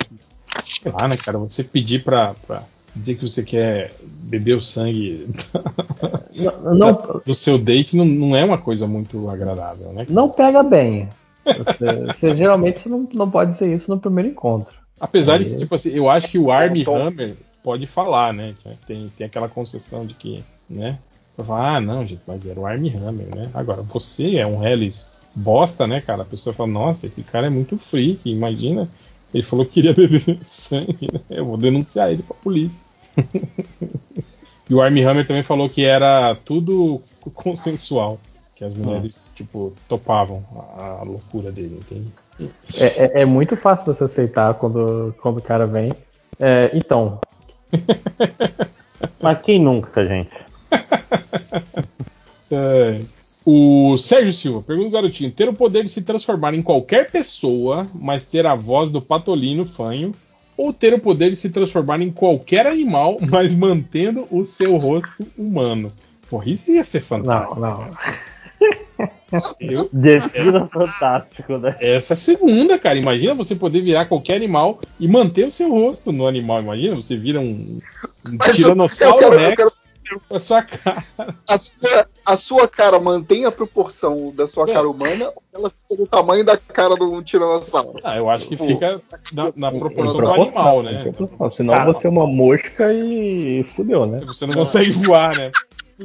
Sei 0.66 0.92
lá, 0.92 1.08
né, 1.08 1.18
cara, 1.18 1.38
você 1.38 1.64
pedir 1.64 2.04
pra, 2.04 2.34
pra 2.48 2.64
dizer 2.96 3.16
que 3.16 3.28
você 3.28 3.44
quer 3.44 3.94
beber 4.02 4.56
o 4.56 4.62
sangue 4.62 5.28
Não, 6.64 6.94
da- 6.94 7.20
do 7.26 7.34
seu 7.34 7.58
date 7.58 7.96
não, 7.98 8.06
não 8.06 8.36
é 8.36 8.44
uma 8.46 8.58
coisa 8.58 8.88
muito 8.88 9.30
agradável, 9.30 9.92
né? 9.92 10.06
não 10.10 10.30
pega 10.30 10.64
bem. 10.64 11.10
Você, 11.46 11.96
você- 12.06 12.38
geralmente 12.38 12.80
você 12.80 12.90
não, 12.90 13.08
não 13.14 13.30
pode 13.30 13.52
dizer 13.52 13.76
isso 13.76 13.90
no 13.90 14.00
primeiro 14.00 14.30
encontro. 14.30 14.74
Apesar 15.00 15.38
de 15.38 15.46
que, 15.46 15.52
Aí- 15.52 15.58
tipo 15.58 15.76
assim, 15.76 15.90
eu 15.92 16.10
acho 16.10 16.28
que 16.30 16.38
o 16.40 16.52
Army 16.52 16.84
Tom. 16.86 17.08
Hammer 17.08 17.36
pode 17.64 17.86
falar, 17.88 18.34
né? 18.34 18.54
Tem, 18.86 19.12
tem 19.18 19.26
aquela 19.28 19.50
concessão 19.50 20.06
de 20.06 20.14
que, 20.14 20.44
né? 20.70 20.98
Falar, 21.44 21.76
ah, 21.76 21.82
não, 21.82 22.06
gente, 22.06 22.22
mas 22.28 22.46
era 22.46 22.60
o 22.60 22.66
Army 22.66 22.90
Hammer, 22.96 23.28
né? 23.36 23.50
Agora, 23.54 23.82
você 23.82 24.38
é 24.38 24.46
um 24.48 24.66
Hellis 24.66 25.08
bosta, 25.34 25.86
né, 25.88 26.02
cara? 26.02 26.24
A 26.24 26.26
pessoa 26.26 26.54
fala, 26.54 26.70
nossa, 26.70 27.08
esse 27.08 27.24
cara 27.24 27.48
é 27.48 27.50
muito 27.50 27.78
freak, 27.78 28.30
imagina. 28.30 28.88
Ele 29.34 29.44
falou 29.44 29.66
que 29.66 29.74
queria 29.74 29.94
beber 29.96 30.40
sangue, 30.44 31.08
né? 31.12 31.20
Eu 31.30 31.46
vou 31.46 31.58
denunciar 31.58 32.12
ele 32.12 32.24
pra 32.24 32.36
polícia. 32.36 32.88
e 34.70 34.74
o 34.74 34.82
Army 34.82 35.04
Hammer 35.04 35.26
também 35.28 35.44
falou 35.44 35.70
que 35.70 35.86
era 35.86 36.36
tudo 36.46 37.02
consensual. 37.34 38.20
Que 38.56 38.66
as 38.66 38.76
mulheres, 38.76 39.32
tipo, 39.36 39.74
topavam 39.88 40.44
a, 40.78 41.00
a 41.00 41.04
loucura 41.04 41.52
dele, 41.52 41.80
entende? 41.80 42.12
É, 42.76 43.06
é- 43.06 43.22
é 43.22 43.26
muito 43.26 43.56
fácil 43.56 43.86
você 43.86 44.04
aceitar 44.04 44.54
quando, 44.56 45.16
quando 45.22 45.38
o 45.38 45.42
cara 45.42 45.66
vem. 45.66 45.94
É, 46.38 46.70
então, 46.74 47.20
Mas 49.22 49.42
quem 49.42 49.62
nunca, 49.62 50.06
gente? 50.06 50.32
É. 52.52 53.02
O 53.46 53.96
Sérgio 53.98 54.34
Silva 54.34 54.62
pergunta 54.62 54.90
o 54.90 54.92
garotinho: 54.92 55.32
ter 55.32 55.48
o 55.48 55.54
poder 55.54 55.84
de 55.84 55.90
se 55.92 56.02
transformar 56.02 56.54
em 56.54 56.62
qualquer 56.62 57.10
pessoa, 57.12 57.88
mas 57.94 58.28
ter 58.28 58.46
a 58.46 58.56
voz 58.56 58.90
do 58.90 59.02
Patolino 59.02 59.66
fanho, 59.66 60.14
ou 60.58 60.74
ter 60.74 60.94
o 60.94 61.00
poder 61.00 61.30
de 61.30 61.36
se 61.36 61.50
transformar 61.52 62.02
em 62.02 62.12
qualquer 62.12 62.66
animal, 62.68 63.18
mas 63.30 63.54
mantendo 63.54 64.28
o 64.32 64.46
seu 64.46 64.78
rosto 64.78 65.26
humano? 65.38 65.92
Porra, 66.30 66.50
isso 66.50 66.72
ia 66.72 66.84
ser 66.84 67.00
não, 67.02 67.08
fantástico. 67.08 67.60
não. 67.62 67.92
Eu- 69.60 69.90
Defina 69.94 70.68
fantástico, 70.68 71.58
né? 71.60 71.76
essa 71.80 72.14
é 72.14 72.16
a 72.16 72.18
segunda, 72.18 72.78
cara. 72.80 72.98
Imagina 72.98 73.36
você 73.36 73.56
poder 73.56 73.82
virar 73.82 74.06
qualquer 74.06 74.36
animal 74.36 74.80
e 75.00 75.08
manter 75.08 75.46
o 75.46 75.52
seu 75.52 75.70
rosto 75.72 76.12
no 76.12 76.26
animal. 76.28 76.62
Imagina, 76.62 76.96
você 76.96 77.16
vira 77.16 77.40
um, 77.40 77.80
um 78.26 78.38
eu- 78.48 78.54
tiranossauro 78.54 79.16
eu 79.24 79.30
quero- 79.30 79.34
eu 79.36 79.40
Rex 79.40 79.56
quero- 79.56 79.72
A 80.30 80.40
sua 80.40 80.64
cara. 80.64 81.04
A 81.48 81.58
sua, 81.58 82.08
a 82.26 82.38
sua 82.38 82.68
cara 82.68 83.00
mantém 83.00 83.46
a 83.46 83.52
proporção 83.52 84.32
da 84.36 84.48
sua 84.48 84.70
É. 84.70 84.74
cara 84.74 84.90
humana 84.90 85.32
ou 85.36 85.44
ela 85.54 85.70
fica 85.70 85.96
do 86.04 86.08
tamanho 86.08 86.44
da 86.44 86.58
cara 86.58 86.96
de 86.96 87.04
um 87.04 87.22
tiranossauro? 87.22 88.00
Ah, 88.04 88.18
eu 88.18 88.30
acho 88.30 88.48
que 88.48 88.58
Pô, 88.58 88.66
fica 88.66 89.02
na, 89.34 89.52
na 89.56 89.72
proporção 89.72 90.18
do 90.22 90.32
animal, 90.42 90.84
né? 90.84 91.04
proporção. 91.04 91.50
Senão 91.50 91.74
Cara. 91.74 91.94
você 91.94 92.08
é 92.08 92.10
uma 92.10 92.28
mosca 92.28 92.92
e 92.94 93.64
fudeu, 93.76 94.06
né? 94.06 94.20
Você 94.26 94.46
não 94.48 94.54
consegue 94.54 94.92
voar, 94.92 95.38
né? 95.38 95.52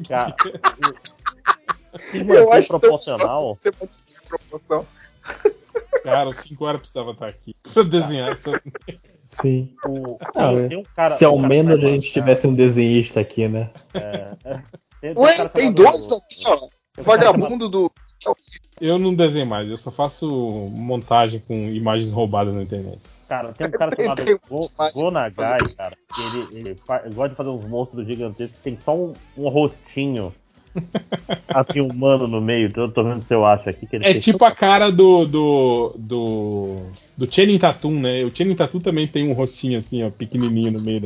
Cara, 0.09 0.35
se 2.11 2.19
Eu 2.19 2.25
manter 2.27 2.53
acho 2.59 2.69
tão 2.69 2.81
proporcional. 2.81 3.55
você 3.55 3.69
a 3.71 4.29
proporção. 4.29 4.87
Cara, 6.03 6.29
os 6.29 6.37
5 6.39 6.65
horas 6.65 6.81
precisava 6.81 7.13
estar 7.13 7.29
aqui 7.29 7.55
pra 7.73 7.83
desenhar 7.83 8.33
essa. 8.33 8.51
Sim. 9.41 9.71
O, 9.87 10.19
tem, 10.33 10.65
é. 10.65 10.69
tem 10.69 10.79
um 10.79 10.83
cara. 10.95 11.11
Se 11.11 11.25
ao 11.25 11.35
um 11.35 11.37
cara 11.43 11.49
menos 11.49 11.73
a 11.73 11.77
gente 11.87 12.09
bancar- 12.09 12.13
tivesse 12.13 12.47
um 12.47 12.55
desenhista 12.55 13.21
aqui, 13.21 13.49
né? 13.49 13.71
É, 13.95 14.31
é. 14.45 14.55
Tem, 15.01 15.15
tem 15.15 15.15
um 15.17 15.21
Ué, 15.21 15.37
cara 15.37 15.49
tem 15.49 15.63
chamado- 15.65 15.83
dois 15.83 16.13
aqui, 16.13 16.43
ó. 16.47 16.57
tem 16.57 16.69
cara 16.69 16.71
Vagabundo 17.03 17.69
do. 17.69 17.91
Eu 18.81 18.99
não 18.99 19.15
desenho 19.15 19.47
mais, 19.47 19.69
eu 19.69 19.77
só 19.77 19.91
faço 19.91 20.27
montagem 20.73 21.41
com 21.47 21.55
imagens 21.55 22.11
roubadas 22.11 22.55
na 22.55 22.63
internet. 22.63 23.01
Cara, 23.29 23.53
tem 23.53 23.67
um 23.67 23.71
cara 23.71 23.91
chamado 24.01 24.25
Tem 24.25 24.39
Go, 24.49 24.71
Gonagai, 24.95 25.59
cara, 25.77 25.97
que 26.15 26.21
ele, 26.23 26.49
ele, 26.53 26.69
ele 26.71 27.15
gosta 27.15 27.29
de 27.31 27.35
fazer 27.35 27.49
uns 27.51 27.67
monstros 27.69 28.07
gigantescos, 28.07 28.59
tem 28.61 28.79
só 28.85 28.95
um, 28.97 29.15
um 29.37 29.49
rostinho 29.49 30.33
assim, 31.49 31.81
humano 31.81 32.27
no 32.27 32.41
meio. 32.41 32.71
Eu 32.75 32.91
tô 32.91 33.03
vendo 33.05 33.23
se 33.25 33.35
eu 33.35 33.45
acho 33.45 33.69
aqui 33.69 33.87
que 33.87 33.97
ele 33.97 34.05
É 34.05 34.13
fez 34.13 34.25
tipo 34.25 34.45
a 34.45 34.51
cara 34.51 34.91
do. 34.91 35.25
do. 35.27 35.95
do. 35.99 36.77
do 37.17 37.33
Channing 37.35 37.59
Tatum, 37.59 38.01
né? 38.01 38.25
O 38.25 38.31
Channing 38.37 38.55
Tatum 38.55 38.81
também 38.81 39.07
tem 39.07 39.29
um 39.29 39.33
rostinho 39.33 39.79
assim, 39.79 40.03
ó, 40.05 40.11
pequenininho 40.11 40.73
no 40.73 40.81
meio 40.81 41.01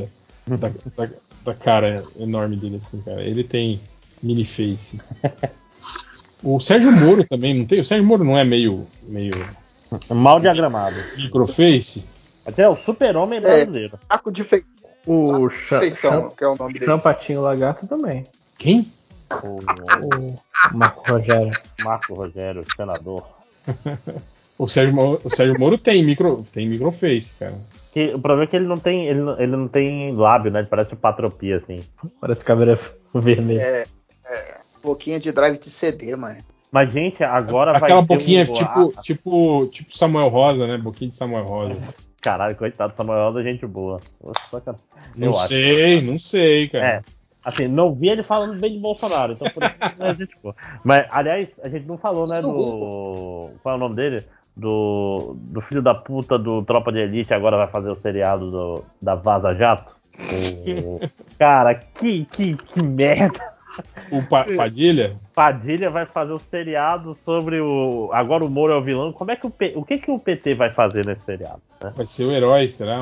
da, 0.47 0.57
da, 0.57 0.69
da, 0.97 1.13
da 1.45 1.55
cara 1.55 2.05
enorme 2.19 2.57
dele, 2.57 2.77
assim, 2.77 3.01
cara. 3.03 3.23
Ele 3.23 3.45
tem 3.45 3.81
mini 4.23 4.45
face. 4.45 5.01
O 6.43 6.61
Sérgio 6.61 6.93
Moro 6.93 7.25
também 7.27 7.53
não 7.55 7.65
tem? 7.65 7.81
O 7.81 7.85
Sérgio 7.85 8.07
Moro 8.07 8.25
não 8.25 8.39
é 8.39 8.45
meio. 8.45 8.87
meio. 9.09 9.33
mal 10.11 10.39
diagramado. 10.41 10.97
microface? 11.17 12.05
Até 12.47 12.67
o 12.69 12.77
super-homem 12.77 13.39
É, 13.39 13.43
brasileiro. 13.43 13.99
saco 14.11 14.31
de 14.33 14.43
feição. 14.43 14.79
O 15.07 15.49
Cha- 15.51 15.81
Feição, 15.81 16.23
Cha- 16.31 16.37
que 16.37 16.45
é 16.45 16.49
o 16.49 16.57
nome 16.57 16.73
dele. 16.75 16.85
Champatinho 16.87 17.41
Lagarto 17.43 17.87
também. 17.87 18.25
Quem? 18.59 18.91
O 19.43 19.59
O 20.73 20.77
Marco 20.77 21.11
Rogério. 21.13 21.53
Marco 21.83 22.15
Rogério, 22.15 22.65
senador. 22.77 23.29
O 24.59 24.67
Sérgio, 24.67 24.95
Moro, 24.95 25.21
o 25.23 25.31
Sérgio 25.31 25.59
Moro 25.59 25.79
tem, 25.79 26.03
micro, 26.05 26.45
tem 26.53 26.69
microface, 26.69 27.35
cara. 27.39 27.55
Que, 27.93 28.07
o 28.15 28.19
problema 28.19 28.45
é 28.45 28.47
que 28.47 28.57
ele 28.57 28.67
não 28.67 28.79
tem. 28.79 29.07
Ele, 29.07 29.21
não- 29.21 29.39
ele 29.41 29.57
não 29.57 29.69
tem 29.69 30.13
lábio, 30.15 30.51
né? 30.51 30.61
Ele 30.61 30.69
parece 30.69 30.97
Patropia, 30.97 31.57
assim. 31.59 31.81
Parece 32.21 32.45
câmera 32.45 32.79
vermelha. 33.15 33.61
É, 33.61 33.87
é, 34.27 34.57
boquinha 34.83 35.21
de 35.21 35.31
drive 35.33 35.59
de 35.59 35.71
CD, 35.71 36.17
mano. 36.17 36.39
Mas, 36.73 36.93
gente, 36.93 37.23
agora 37.25 37.73
vai 37.73 37.85
Aquela 37.85 38.03
boquinha 38.03 38.43
um- 38.43 38.53
tipo, 38.53 38.95
ah, 38.97 39.01
tipo, 39.01 39.67
tipo 39.69 39.97
Samuel 39.97 40.29
Rosa, 40.29 40.67
né? 40.67 40.77
Boquinha 40.77 41.09
de 41.11 41.17
Samuel 41.17 41.45
Rosa. 41.45 41.95
Caralho, 42.21 42.57
coitado, 42.57 42.95
Samuel 42.97 43.27
Rosa 43.31 43.41
é 43.41 43.51
gente 43.51 43.65
boa. 43.67 44.01
Nossa. 44.23 44.77
Não 45.17 45.29
Eu 45.29 45.39
acho. 45.39 45.49
sei, 45.49 46.03
não 46.03 46.19
sei, 46.19 46.69
cara. 46.69 46.87
É. 46.87 47.03
Assim, 47.49 47.67
não 47.69 47.93
vi 47.95 48.09
ele 48.09 48.23
falando 48.23 48.59
bem 48.61 48.73
de 48.73 48.79
Bolsonaro, 48.79 49.33
então 49.33 49.49
por 49.49 49.63
isso 49.63 50.17
gente. 50.17 50.37
Mas, 50.85 51.07
aliás, 51.11 51.61
a 51.65 51.69
gente 51.69 51.87
não 51.87 51.97
falou, 51.99 52.27
né, 52.27 52.41
do. 52.43 53.51
Qual 53.63 53.75
é 53.75 53.77
o 53.77 53.81
nome 53.81 53.95
dele? 53.97 54.25
Do, 54.57 55.37
do 55.39 55.61
filho 55.61 55.81
da 55.81 55.95
puta 55.95 56.37
do 56.39 56.63
Tropa 56.65 56.91
de 56.91 56.99
Elite, 56.99 57.33
agora 57.33 57.57
vai 57.57 57.69
fazer 57.69 57.91
o 57.91 57.97
seriado 57.97 58.51
do, 58.51 58.85
da 59.01 59.15
Vaza 59.15 59.55
Jato. 59.55 59.93
O- 60.67 61.01
Cara, 61.39 61.75
que, 61.77 62.25
que, 62.33 62.57
que 62.57 62.83
merda. 62.83 63.39
O 64.11 64.21
Pa- 64.25 64.45
Padilha? 64.57 65.17
Padilha 65.33 65.89
vai 65.89 66.05
fazer 66.05 66.33
o 66.33 66.39
seriado 66.41 67.15
sobre 67.15 67.61
o. 67.61 68.11
Agora 68.13 68.45
o 68.45 68.51
Moro 68.51 68.73
é 68.73 68.77
o 68.77 68.83
vilão. 68.83 69.13
Como 69.13 69.31
é 69.31 69.37
que 69.37 69.47
o, 69.47 69.51
P- 69.51 69.75
o 69.77 69.85
que, 69.85 69.99
que 69.99 70.11
o 70.11 70.19
PT 70.19 70.55
vai 70.57 70.71
fazer 70.73 71.07
nesse 71.07 71.23
seriado? 71.25 71.63
né? 71.81 71.93
Vai 71.97 72.05
ser 72.05 72.25
o 72.25 72.33
herói, 72.33 72.69
será? 72.69 72.99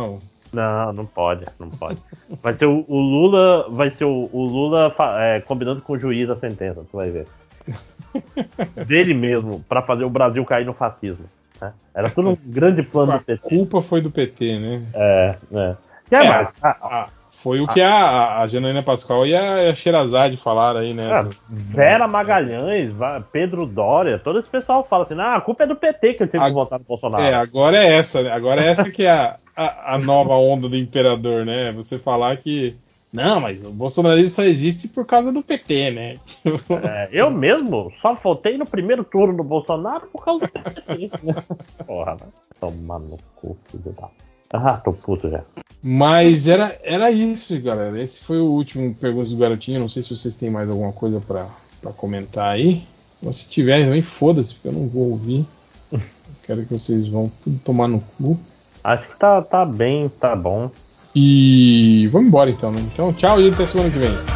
Não, 0.52 0.92
não 0.92 1.06
pode, 1.06 1.44
não 1.58 1.68
pode. 1.70 1.98
Vai 2.42 2.54
ser 2.54 2.66
o, 2.66 2.84
o 2.88 3.00
Lula, 3.00 3.68
vai 3.70 3.90
ser 3.90 4.04
o, 4.04 4.28
o 4.32 4.44
Lula 4.44 4.94
é, 5.20 5.40
combinando 5.40 5.80
com 5.82 5.94
o 5.94 5.98
juiz 5.98 6.28
a 6.30 6.36
sentença, 6.36 6.84
tu 6.90 6.96
vai 6.96 7.10
ver. 7.10 7.26
Dele 8.86 9.14
mesmo, 9.14 9.64
pra 9.68 9.82
fazer 9.82 10.04
o 10.04 10.10
Brasil 10.10 10.44
cair 10.44 10.64
no 10.64 10.72
fascismo. 10.72 11.26
né? 11.60 11.72
Era 11.94 12.10
tudo 12.10 12.30
um 12.30 12.36
grande 12.44 12.82
plano 12.82 13.12
do 13.12 13.16
A 13.18 13.20
PT. 13.20 13.48
culpa 13.48 13.82
foi 13.82 14.00
do 14.00 14.10
PT, 14.10 14.58
né? 14.58 14.82
É, 14.94 15.30
é. 15.52 15.76
Que 16.08 16.14
é, 16.14 16.24
É, 16.24 16.28
mas, 16.28 16.48
ah, 16.62 16.76
a- 16.80 17.08
foi 17.30 17.60
o 17.60 17.68
que 17.68 17.82
a, 17.82 18.40
a 18.40 18.46
Janaína 18.46 18.82
Pascoal 18.82 19.26
e 19.26 19.36
a 19.36 19.74
Sherazade 19.74 20.36
falaram 20.38 20.80
aí, 20.80 20.94
né? 20.94 21.10
ah, 21.12 21.28
Vera 21.50 22.08
Magalhães, 22.08 22.92
Pedro 23.30 23.66
Dória, 23.66 24.18
todo 24.18 24.38
esse 24.38 24.48
pessoal 24.48 24.82
fala 24.84 25.04
assim: 25.04 25.20
ah, 25.20 25.34
a 25.34 25.40
culpa 25.42 25.64
é 25.64 25.66
do 25.66 25.76
PT 25.76 26.14
que 26.14 26.22
eu 26.22 26.28
tive 26.28 26.42
que 26.44 26.50
votar 26.52 26.78
no 26.78 26.84
Bolsonaro. 26.86 27.22
É, 27.22 27.34
agora 27.34 27.76
é 27.76 27.92
essa, 27.98 28.22
né? 28.22 28.30
Agora 28.30 28.62
é 28.64 28.68
essa 28.68 28.90
que 28.90 29.04
é 29.04 29.10
a, 29.10 29.36
a, 29.56 29.94
a 29.94 29.98
nova 29.98 30.34
onda 30.34 30.68
do 30.68 30.76
imperador, 30.76 31.44
né? 31.44 31.72
Você 31.72 31.98
falar 31.98 32.36
que. 32.36 32.76
Não, 33.12 33.40
mas 33.40 33.64
o 33.64 33.70
bolsonarismo 33.70 34.28
só 34.28 34.42
existe 34.42 34.88
por 34.88 35.06
causa 35.06 35.32
do 35.32 35.42
PT, 35.42 35.90
né? 35.90 36.14
É, 36.84 37.08
eu 37.12 37.30
mesmo 37.30 37.90
só 38.02 38.14
votei 38.14 38.58
no 38.58 38.66
primeiro 38.66 39.04
turno 39.04 39.36
do 39.36 39.44
Bolsonaro 39.44 40.06
por 40.08 40.24
causa 40.24 40.46
do 40.46 40.52
PT. 40.52 41.10
Porra, 41.86 42.16
vai 42.16 42.28
tomar 42.60 42.98
no 42.98 43.16
cu, 43.36 43.56
filho 43.70 43.94
da. 43.98 44.08
Ah, 44.52 44.76
tô 44.76 44.92
puto 44.92 45.30
já. 45.30 45.42
Mas 45.82 46.46
era, 46.46 46.78
era 46.82 47.10
isso, 47.10 47.58
galera. 47.60 48.00
Esse 48.00 48.22
foi 48.22 48.38
o 48.38 48.50
último 48.50 48.94
Perguntas 48.94 49.30
do 49.30 49.38
Garotinho. 49.38 49.80
Não 49.80 49.88
sei 49.88 50.02
se 50.02 50.14
vocês 50.14 50.36
têm 50.36 50.50
mais 50.50 50.68
alguma 50.68 50.92
coisa 50.92 51.20
pra 51.20 51.48
pra 51.86 51.92
comentar 51.92 52.48
aí. 52.48 52.82
Mas 53.22 53.36
se 53.36 53.50
tiver, 53.50 53.84
também 53.84 54.02
foda-se, 54.02 54.54
porque 54.54 54.68
eu 54.68 54.72
não 54.72 54.88
vou 54.88 55.10
ouvir. 55.10 55.46
Quero 56.44 56.64
que 56.64 56.72
vocês 56.72 57.06
vão 57.06 57.30
tudo 57.42 57.58
tomar 57.60 57.88
no 57.88 58.00
cu. 58.00 58.38
Acho 58.86 59.08
que 59.08 59.18
tá, 59.18 59.42
tá 59.42 59.64
bem, 59.64 60.08
tá 60.08 60.36
bom. 60.36 60.70
E 61.12 62.08
vamos 62.12 62.28
embora 62.28 62.48
então, 62.48 62.70
né? 62.70 62.78
Então, 62.92 63.12
tchau 63.12 63.40
e 63.40 63.50
até 63.50 63.66
semana 63.66 63.90
que 63.90 63.98
vem. 63.98 64.35